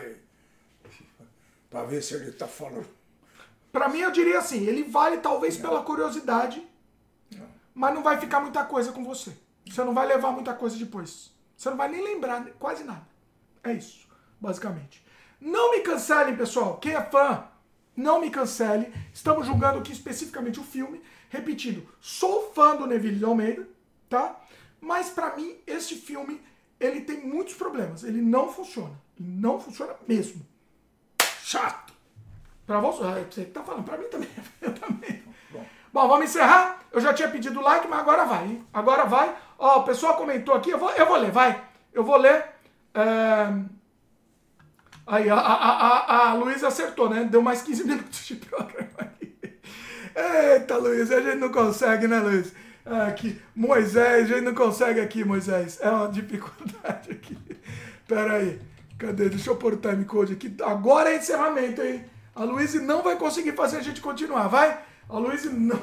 pra 1.67 1.83
ver 1.83 2.03
se 2.03 2.13
ele 2.13 2.31
tá 2.31 2.47
falando. 2.47 2.85
Pra 3.71 3.89
mim, 3.89 4.01
eu 4.01 4.11
diria 4.11 4.37
assim, 4.37 4.67
ele 4.67 4.83
vale 4.83 5.17
talvez 5.17 5.57
pela 5.57 5.81
curiosidade, 5.81 6.61
mas 7.73 7.93
não 7.93 8.03
vai 8.03 8.19
ficar 8.19 8.39
muita 8.39 8.63
coisa 8.65 8.91
com 8.91 9.03
você. 9.03 9.35
Você 9.65 9.83
não 9.83 9.93
vai 9.93 10.07
levar 10.07 10.31
muita 10.31 10.53
coisa 10.53 10.77
depois. 10.77 11.31
Você 11.55 11.69
não 11.69 11.77
vai 11.77 11.89
nem 11.89 12.03
lembrar 12.03 12.45
quase 12.59 12.83
nada. 12.83 13.07
É 13.63 13.73
isso, 13.73 14.07
basicamente. 14.39 15.03
Não 15.39 15.71
me 15.71 15.81
cancelem, 15.81 16.35
pessoal. 16.35 16.77
Quem 16.77 16.93
é 16.93 17.01
fã, 17.01 17.47
não 17.95 18.19
me 18.19 18.29
cancele. 18.29 18.93
Estamos 19.13 19.45
julgando 19.45 19.79
aqui 19.79 19.91
especificamente 19.91 20.59
o 20.59 20.63
filme. 20.63 21.01
Repetindo, 21.29 21.87
sou 21.99 22.51
fã 22.53 22.75
do 22.75 22.85
Neville 22.85 23.17
de 23.17 23.25
Almeida, 23.25 23.67
tá? 24.09 24.39
Mas 24.79 25.09
pra 25.09 25.35
mim, 25.35 25.57
este 25.65 25.95
filme, 25.95 26.41
ele 26.79 27.01
tem 27.01 27.25
muitos 27.25 27.55
problemas. 27.55 28.03
Ele 28.03 28.21
não 28.21 28.51
funciona. 28.51 28.99
Ele 29.19 29.29
não 29.29 29.59
funciona 29.59 29.95
mesmo. 30.07 30.45
Chato. 31.41 31.93
Pra 32.65 32.79
você, 32.79 33.03
você 33.29 33.45
que 33.45 33.51
tá 33.51 33.63
falando, 33.63 33.83
pra 33.83 33.97
mim 33.97 34.07
também. 34.09 34.29
Eu 34.61 34.73
também. 34.73 35.23
Bom, 35.93 36.07
vamos 36.07 36.25
encerrar. 36.25 36.79
Eu 36.91 36.99
já 36.99 37.13
tinha 37.13 37.29
pedido 37.29 37.61
like, 37.61 37.87
mas 37.87 37.99
agora 37.99 38.25
vai. 38.25 38.45
hein? 38.45 38.65
Agora 38.73 39.05
vai. 39.05 39.33
Ó, 39.57 39.79
o 39.79 39.83
pessoal 39.83 40.15
comentou 40.15 40.55
aqui, 40.55 40.71
eu 40.71 40.77
vou, 40.79 40.89
eu 40.91 41.05
vou 41.05 41.17
ler, 41.17 41.31
vai. 41.31 41.61
Eu 41.93 42.03
vou 42.03 42.17
ler. 42.17 42.45
É, 42.93 43.47
Aí, 45.05 45.29
a, 45.29 45.35
a, 45.35 45.57
a, 45.97 46.29
a 46.29 46.33
Luísa 46.33 46.69
acertou, 46.69 47.09
né? 47.09 47.25
Deu 47.25 47.41
mais 47.41 47.61
15 47.61 47.83
minutos 47.85 48.25
de 48.25 48.35
programa 48.35 48.89
aqui. 48.99 49.33
Eita, 50.15 50.77
Luiz, 50.77 51.11
a 51.11 51.19
gente 51.19 51.37
não 51.37 51.49
consegue, 51.51 52.07
né, 52.07 52.19
Luiz? 52.19 52.53
Aqui, 53.07 53.41
Moisés, 53.55 54.25
a 54.31 54.35
gente 54.35 54.45
não 54.45 54.53
consegue 54.53 54.99
aqui, 55.01 55.23
Moisés. 55.25 55.77
É 55.81 55.89
uma 55.89 56.07
dificuldade 56.07 57.11
aqui. 57.11 57.37
Pera 58.07 58.33
aí. 58.33 58.59
Cadê? 58.97 59.29
Deixa 59.29 59.49
eu 59.49 59.55
pôr 59.57 59.73
o 59.73 59.77
timecode 59.77 60.33
aqui. 60.33 60.55
Agora 60.63 61.11
é 61.11 61.17
encerramento, 61.17 61.81
hein? 61.81 62.05
A 62.35 62.43
Luísa 62.43 62.81
não 62.81 63.01
vai 63.01 63.15
conseguir 63.17 63.53
fazer 63.53 63.77
a 63.77 63.81
gente 63.81 63.99
continuar, 64.01 64.47
vai? 64.47 64.79
A 65.09 65.17
Luísa 65.19 65.49
não. 65.51 65.79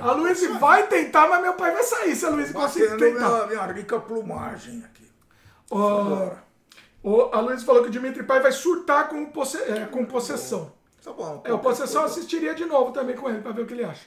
A 0.00 0.12
Luísa 0.12 0.58
vai 0.58 0.86
tentar, 0.88 1.28
mas 1.28 1.42
meu 1.42 1.54
pai 1.54 1.72
vai 1.72 1.82
sair 1.82 2.16
se 2.16 2.24
a 2.26 2.30
Luísa 2.30 2.52
conseguir 2.52 2.96
tentar. 2.96 3.28
minha, 3.28 3.46
minha 3.46 3.66
rica 3.72 4.00
plumagem 4.00 4.82
aqui. 4.84 5.08
Ó, 5.70 6.00
Agora. 6.00 6.44
o- 7.02 7.30
a 7.32 7.40
Luísa 7.40 7.64
falou 7.64 7.82
que 7.82 7.88
o 7.88 7.92
Dimitri 7.92 8.22
Pai 8.24 8.40
vai 8.40 8.52
surtar 8.52 9.08
com, 9.08 9.26
posse- 9.26 9.58
é, 9.62 9.86
com 9.86 10.04
possessão. 10.04 10.72
Tá 11.04 11.12
bom. 11.12 11.40
É, 11.44 11.52
o 11.52 11.58
Possessão 11.60 12.02
eu 12.02 12.06
assistiria 12.08 12.52
de 12.54 12.64
novo 12.64 12.90
também 12.90 13.14
com 13.14 13.28
ele, 13.30 13.40
pra 13.40 13.52
ver 13.52 13.62
o 13.62 13.66
que 13.66 13.74
ele 13.74 13.84
acha. 13.84 14.06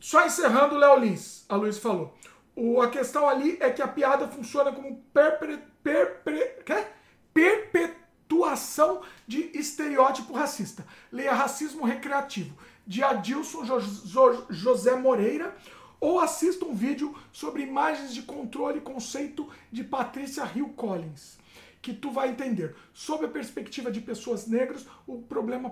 Só 0.00 0.24
encerrando 0.24 0.74
o 0.74 0.78
Léo 0.78 0.98
Lins, 0.98 1.44
a 1.48 1.56
Luiz 1.56 1.76
falou. 1.78 2.14
O, 2.54 2.80
a 2.80 2.88
questão 2.88 3.28
ali 3.28 3.58
é 3.60 3.68
que 3.68 3.82
a 3.82 3.88
piada 3.88 4.26
funciona 4.28 4.72
como 4.72 4.96
perpre, 5.12 5.58
perpre, 5.82 6.38
quê? 6.64 6.86
perpetuação 7.34 9.02
de 9.26 9.50
estereótipo 9.58 10.32
racista. 10.32 10.84
Leia 11.12 11.34
Racismo 11.34 11.84
Recreativo, 11.84 12.56
de 12.86 13.02
Adilson 13.02 13.64
Jo- 13.64 13.80
Jo- 13.80 14.46
José 14.50 14.94
Moreira, 14.96 15.56
ou 16.00 16.20
assista 16.20 16.64
um 16.64 16.74
vídeo 16.74 17.14
sobre 17.32 17.62
imagens 17.62 18.14
de 18.14 18.22
controle 18.22 18.78
e 18.78 18.82
conceito 18.82 19.48
de 19.72 19.82
Patrícia 19.82 20.48
Hill 20.54 20.70
Collins 20.70 21.38
que 21.82 21.92
tu 21.94 22.10
vai 22.10 22.30
entender, 22.30 22.74
sob 22.92 23.26
a 23.26 23.28
perspectiva 23.28 23.92
de 23.92 24.00
pessoas 24.00 24.48
negras, 24.48 24.84
o 25.06 25.22
problema 25.22 25.70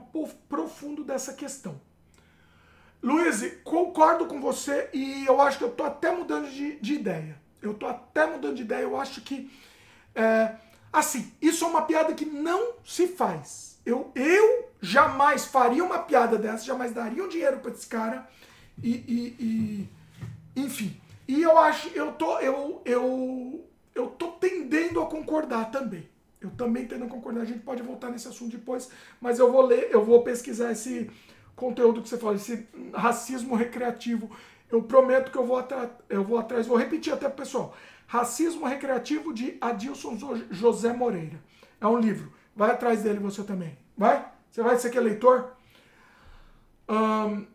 profundo 0.48 1.02
dessa 1.02 1.32
questão. 1.32 1.80
Luiz, 3.02 3.42
concordo 3.64 4.26
com 4.26 4.40
você 4.40 4.88
e 4.94 5.24
eu 5.26 5.40
acho 5.40 5.58
que 5.58 5.64
eu 5.64 5.72
tô 5.72 5.82
até 5.82 6.12
mudando 6.14 6.48
de, 6.48 6.76
de 6.76 6.94
ideia. 6.94 7.36
Eu 7.60 7.74
tô 7.74 7.86
até 7.86 8.26
mudando 8.26 8.54
de 8.54 8.62
ideia. 8.62 8.82
Eu 8.84 8.97
acho 8.98 9.22
que 9.22 9.50
é, 10.14 10.54
Assim, 10.92 11.32
isso 11.42 11.64
é 11.64 11.66
uma 11.68 11.82
piada 11.82 12.14
que 12.14 12.24
não 12.24 12.74
se 12.84 13.08
faz. 13.08 13.73
Eu, 13.84 14.10
eu 14.15 14.68
jamais 14.81 15.44
faria 15.44 15.84
uma 15.84 15.99
piada 15.99 16.38
dessa, 16.38 16.65
jamais 16.65 16.92
daria 16.92 17.24
um 17.24 17.28
dinheiro 17.28 17.58
para 17.58 17.70
esse 17.70 17.86
cara. 17.86 18.28
E, 18.83 18.90
e, 18.90 19.36
e, 20.56 20.60
enfim. 20.60 21.00
E 21.26 21.42
eu 21.42 21.56
acho, 21.58 21.88
eu 21.88 22.12
tô, 22.12 22.38
eu, 22.40 22.83
eu, 22.84 23.65
eu 23.94 24.06
tô 24.08 24.28
tendendo 24.33 25.00
a 25.00 25.06
concordar 25.06 25.70
também. 25.70 26.08
Eu 26.40 26.50
também 26.50 26.86
tendo 26.86 27.04
a 27.04 27.08
concordar. 27.08 27.42
A 27.42 27.47
gente 27.47 27.60
pode 27.60 27.83
voltar 27.83 28.10
nesse 28.10 28.28
assunto 28.28 28.56
depois, 28.56 28.90
mas 29.20 29.38
eu 29.38 29.50
vou 29.50 29.62
ler, 29.62 29.88
eu 29.90 30.04
vou 30.04 30.22
pesquisar 30.22 30.72
esse 30.72 31.10
conteúdo 31.56 32.02
que 32.02 32.08
você 32.08 32.18
fala, 32.18 32.36
esse 32.36 32.67
racismo 32.92 33.54
recreativo. 33.54 34.31
Eu 34.70 34.83
prometo 34.83 35.31
que 35.31 35.38
eu 35.38 35.47
vou, 35.47 35.67
eu 36.08 36.24
vou 36.24 36.38
atrás, 36.38 36.67
vou 36.67 36.76
repetir 36.76 37.12
até 37.12 37.28
pro 37.28 37.44
pessoal. 37.44 37.74
Racismo 38.06 38.67
Recreativo 38.67 39.33
de 39.33 39.56
Adilson 39.60 40.17
José 40.50 40.92
Moreira. 40.92 41.40
É 41.81 41.86
um 41.86 41.99
livro. 41.99 42.33
Vai 42.54 42.70
atrás 42.70 43.03
dele 43.03 43.19
você 43.19 43.42
também. 43.42 43.76
Vai? 43.97 44.26
Você 44.51 44.62
vai 44.62 44.78
ser 44.78 44.90
que 44.90 44.99
é 44.99 45.01
leitor? 45.01 45.53
Um, 46.88 47.47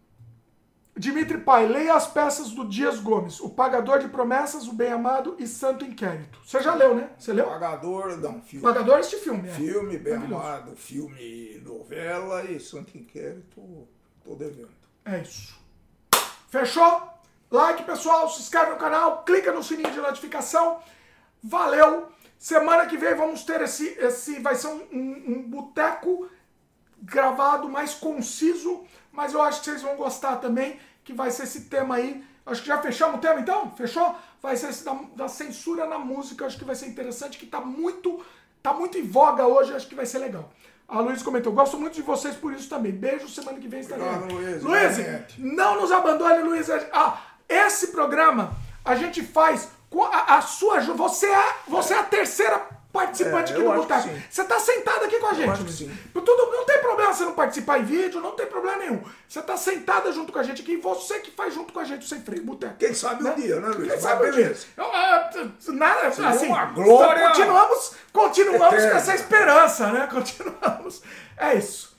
Dimitri 0.97 1.37
Pai, 1.37 1.65
leia 1.65 1.93
as 1.93 2.07
peças 2.07 2.51
do 2.51 2.67
Dias 2.67 2.99
Gomes. 2.99 3.39
O 3.39 3.49
Pagador 3.49 3.99
de 3.99 4.09
Promessas, 4.09 4.67
O 4.67 4.73
Bem 4.73 4.91
Amado 4.91 5.37
e 5.39 5.47
Santo 5.47 5.85
Inquérito. 5.85 6.39
Você 6.45 6.61
já 6.61 6.75
leu, 6.75 6.93
né? 6.93 7.09
Você 7.17 7.31
leu? 7.31 7.45
Pagador, 7.45 8.17
não, 8.17 8.41
filme. 8.41 8.63
Pagador 8.63 8.97
é 8.97 8.99
este 8.99 9.15
filme, 9.15 9.47
é. 9.47 9.51
Filme, 9.53 9.97
Bem 9.97 10.15
Amado, 10.15 10.75
filme, 10.75 11.61
novela 11.63 12.43
e 12.43 12.59
Santo 12.59 12.97
Inquérito, 12.97 13.87
tô 14.25 14.35
devendo. 14.35 14.69
É 15.05 15.21
isso. 15.21 15.57
Fechou? 16.49 17.07
Like, 17.49 17.83
pessoal, 17.83 18.29
se 18.29 18.41
inscreve 18.41 18.71
no 18.71 18.77
canal, 18.77 19.23
clica 19.23 19.53
no 19.53 19.63
sininho 19.63 19.91
de 19.91 20.01
notificação. 20.01 20.81
Valeu! 21.41 22.09
Semana 22.39 22.85
que 22.85 22.95
vem 22.95 23.13
vamos 23.15 23.43
ter 23.43 23.59
esse. 23.61 23.85
esse 23.99 24.39
vai 24.39 24.55
ser 24.55 24.67
um, 24.67 24.87
um, 24.93 25.23
um 25.27 25.43
boteco 25.43 26.29
gravado 27.01 27.67
mais 27.67 27.93
conciso, 27.93 28.85
mas 29.11 29.33
eu 29.33 29.41
acho 29.41 29.59
que 29.59 29.65
vocês 29.65 29.81
vão 29.81 29.97
gostar 29.97 30.37
também, 30.37 30.79
que 31.03 31.11
vai 31.11 31.31
ser 31.31 31.43
esse 31.43 31.61
tema 31.65 31.95
aí. 31.95 32.23
Acho 32.45 32.61
que 32.61 32.67
já 32.69 32.81
fechamos 32.81 33.17
o 33.17 33.21
tema 33.21 33.41
então? 33.41 33.69
Fechou? 33.71 34.15
Vai 34.41 34.55
ser 34.55 34.69
esse 34.69 34.85
da, 34.85 34.97
da 35.17 35.27
censura 35.27 35.85
na 35.85 35.99
música, 35.99 36.45
acho 36.45 36.57
que 36.57 36.63
vai 36.63 36.75
ser 36.75 36.87
interessante, 36.87 37.37
que 37.37 37.45
tá 37.45 37.59
muito, 37.59 38.23
tá 38.63 38.73
muito 38.73 38.97
em 38.97 39.05
voga 39.05 39.45
hoje, 39.45 39.73
acho 39.73 39.87
que 39.87 39.93
vai 39.93 40.05
ser 40.05 40.19
legal. 40.19 40.49
A 40.87 41.01
Luiz 41.01 41.21
comentou, 41.21 41.51
gosto 41.51 41.77
muito 41.77 41.93
de 41.93 42.01
vocês 42.01 42.35
por 42.35 42.53
isso 42.53 42.69
também. 42.69 42.93
Beijo, 42.93 43.27
semana 43.27 43.59
que 43.59 43.67
vem 43.67 43.81
estaremos. 43.81 44.33
Luiz, 44.33 44.63
Luiz 44.63 44.97
não 45.37 45.81
nos 45.81 45.91
abandone, 45.91 46.41
Luiz. 46.41 46.67
Ah, 46.93 47.21
esse 47.47 47.87
programa 47.87 48.55
a 48.83 48.95
gente 48.95 49.21
faz 49.21 49.69
a, 50.11 50.37
a 50.37 50.41
sua 50.41 50.79
Você 50.81 51.25
é, 51.25 51.53
você 51.67 51.93
é 51.93 51.99
a 51.99 52.03
terceira 52.03 52.79
participante 52.91 53.51
é, 53.51 53.55
aqui 53.55 53.63
do 53.63 53.73
Boteco. 53.73 54.09
Você 54.29 54.41
está 54.41 54.59
sentado 54.59 55.05
aqui 55.05 55.19
com 55.19 55.27
a 55.27 55.33
gente. 55.33 55.89
Tudo, 56.13 56.51
não 56.51 56.65
tem 56.65 56.79
problema 56.79 57.13
você 57.13 57.23
não 57.23 57.33
participar 57.33 57.79
em 57.79 57.83
vídeo, 57.83 58.19
não 58.19 58.31
tem 58.31 58.47
problema 58.47 58.77
nenhum. 58.77 59.03
Você 59.27 59.39
está 59.39 59.55
sentada 59.57 60.11
junto 60.11 60.33
com 60.33 60.39
a 60.39 60.43
gente 60.43 60.61
aqui 60.61 60.73
e 60.73 60.77
você 60.77 61.19
que 61.19 61.31
faz 61.31 61.53
junto 61.53 61.71
com 61.71 61.79
a 61.79 61.83
gente 61.83 62.05
o 62.05 62.07
Sem 62.07 62.21
Freio 62.21 62.43
Boteco. 62.43 62.75
Quem 62.77 62.93
sabe 62.93 63.23
né? 63.23 63.31
um 63.31 63.35
dia, 63.35 63.59
né, 63.59 63.67
Luiz? 63.69 63.91
Quem 63.91 64.01
sabe 64.01 64.27
um 64.27 64.31
dia. 64.31 64.57
nada, 65.73 66.07
assim, 66.07 66.47
uma 66.47 66.65
glória 66.65 67.27
continuamos, 67.29 67.95
continuamos 68.11 68.83
com 68.83 68.97
essa 68.97 69.15
esperança, 69.15 69.91
né? 69.91 70.07
Continuamos. 70.07 71.01
É 71.37 71.55
isso. 71.55 71.95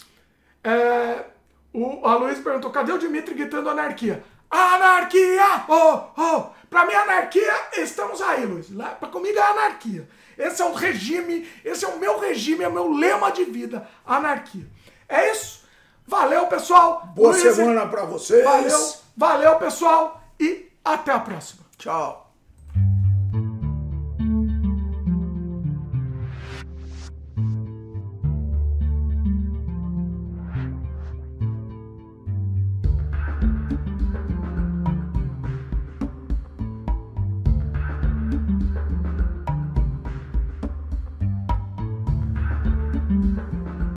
É, 0.62 1.24
o, 1.73 2.06
a 2.06 2.17
Luiz 2.17 2.39
perguntou, 2.40 2.71
cadê 2.71 2.92
o 2.92 2.99
Dimitri 2.99 3.35
gritando 3.35 3.71
anarquia? 3.71 4.23
Anarquia! 4.51 5.65
Oh, 5.69 6.03
oh! 6.21 6.60
Pra 6.70 6.86
mim, 6.86 6.94
anarquia, 6.94 7.53
estamos 7.78 8.22
aí, 8.22 8.47
Luiz. 8.47 8.74
Lá, 8.74 8.90
pra 8.90 9.08
comigo 9.08 9.36
é 9.36 9.42
anarquia. 9.42 10.08
Esse 10.38 10.62
é 10.62 10.65
o 10.65 10.72
regime, 10.72 11.47
esse 11.65 11.85
é 11.85 11.88
o 11.88 11.99
meu 11.99 12.20
regime, 12.20 12.62
é 12.62 12.69
o 12.69 12.72
meu 12.72 12.92
lema 12.92 13.33
de 13.33 13.44
vida. 13.44 13.86
Anarquia. 14.06 14.67
É 15.08 15.33
isso. 15.33 15.65
Valeu, 16.06 16.47
pessoal. 16.47 17.03
Boa 17.15 17.33
Luiz, 17.33 17.42
semana 17.42 17.86
pra 17.86 18.04
vocês. 18.04 18.44
Valeu, 18.44 18.94
valeu, 19.17 19.56
pessoal. 19.56 20.22
E 20.38 20.70
até 20.85 21.12
a 21.12 21.19
próxima. 21.19 21.65
Tchau. 21.76 22.30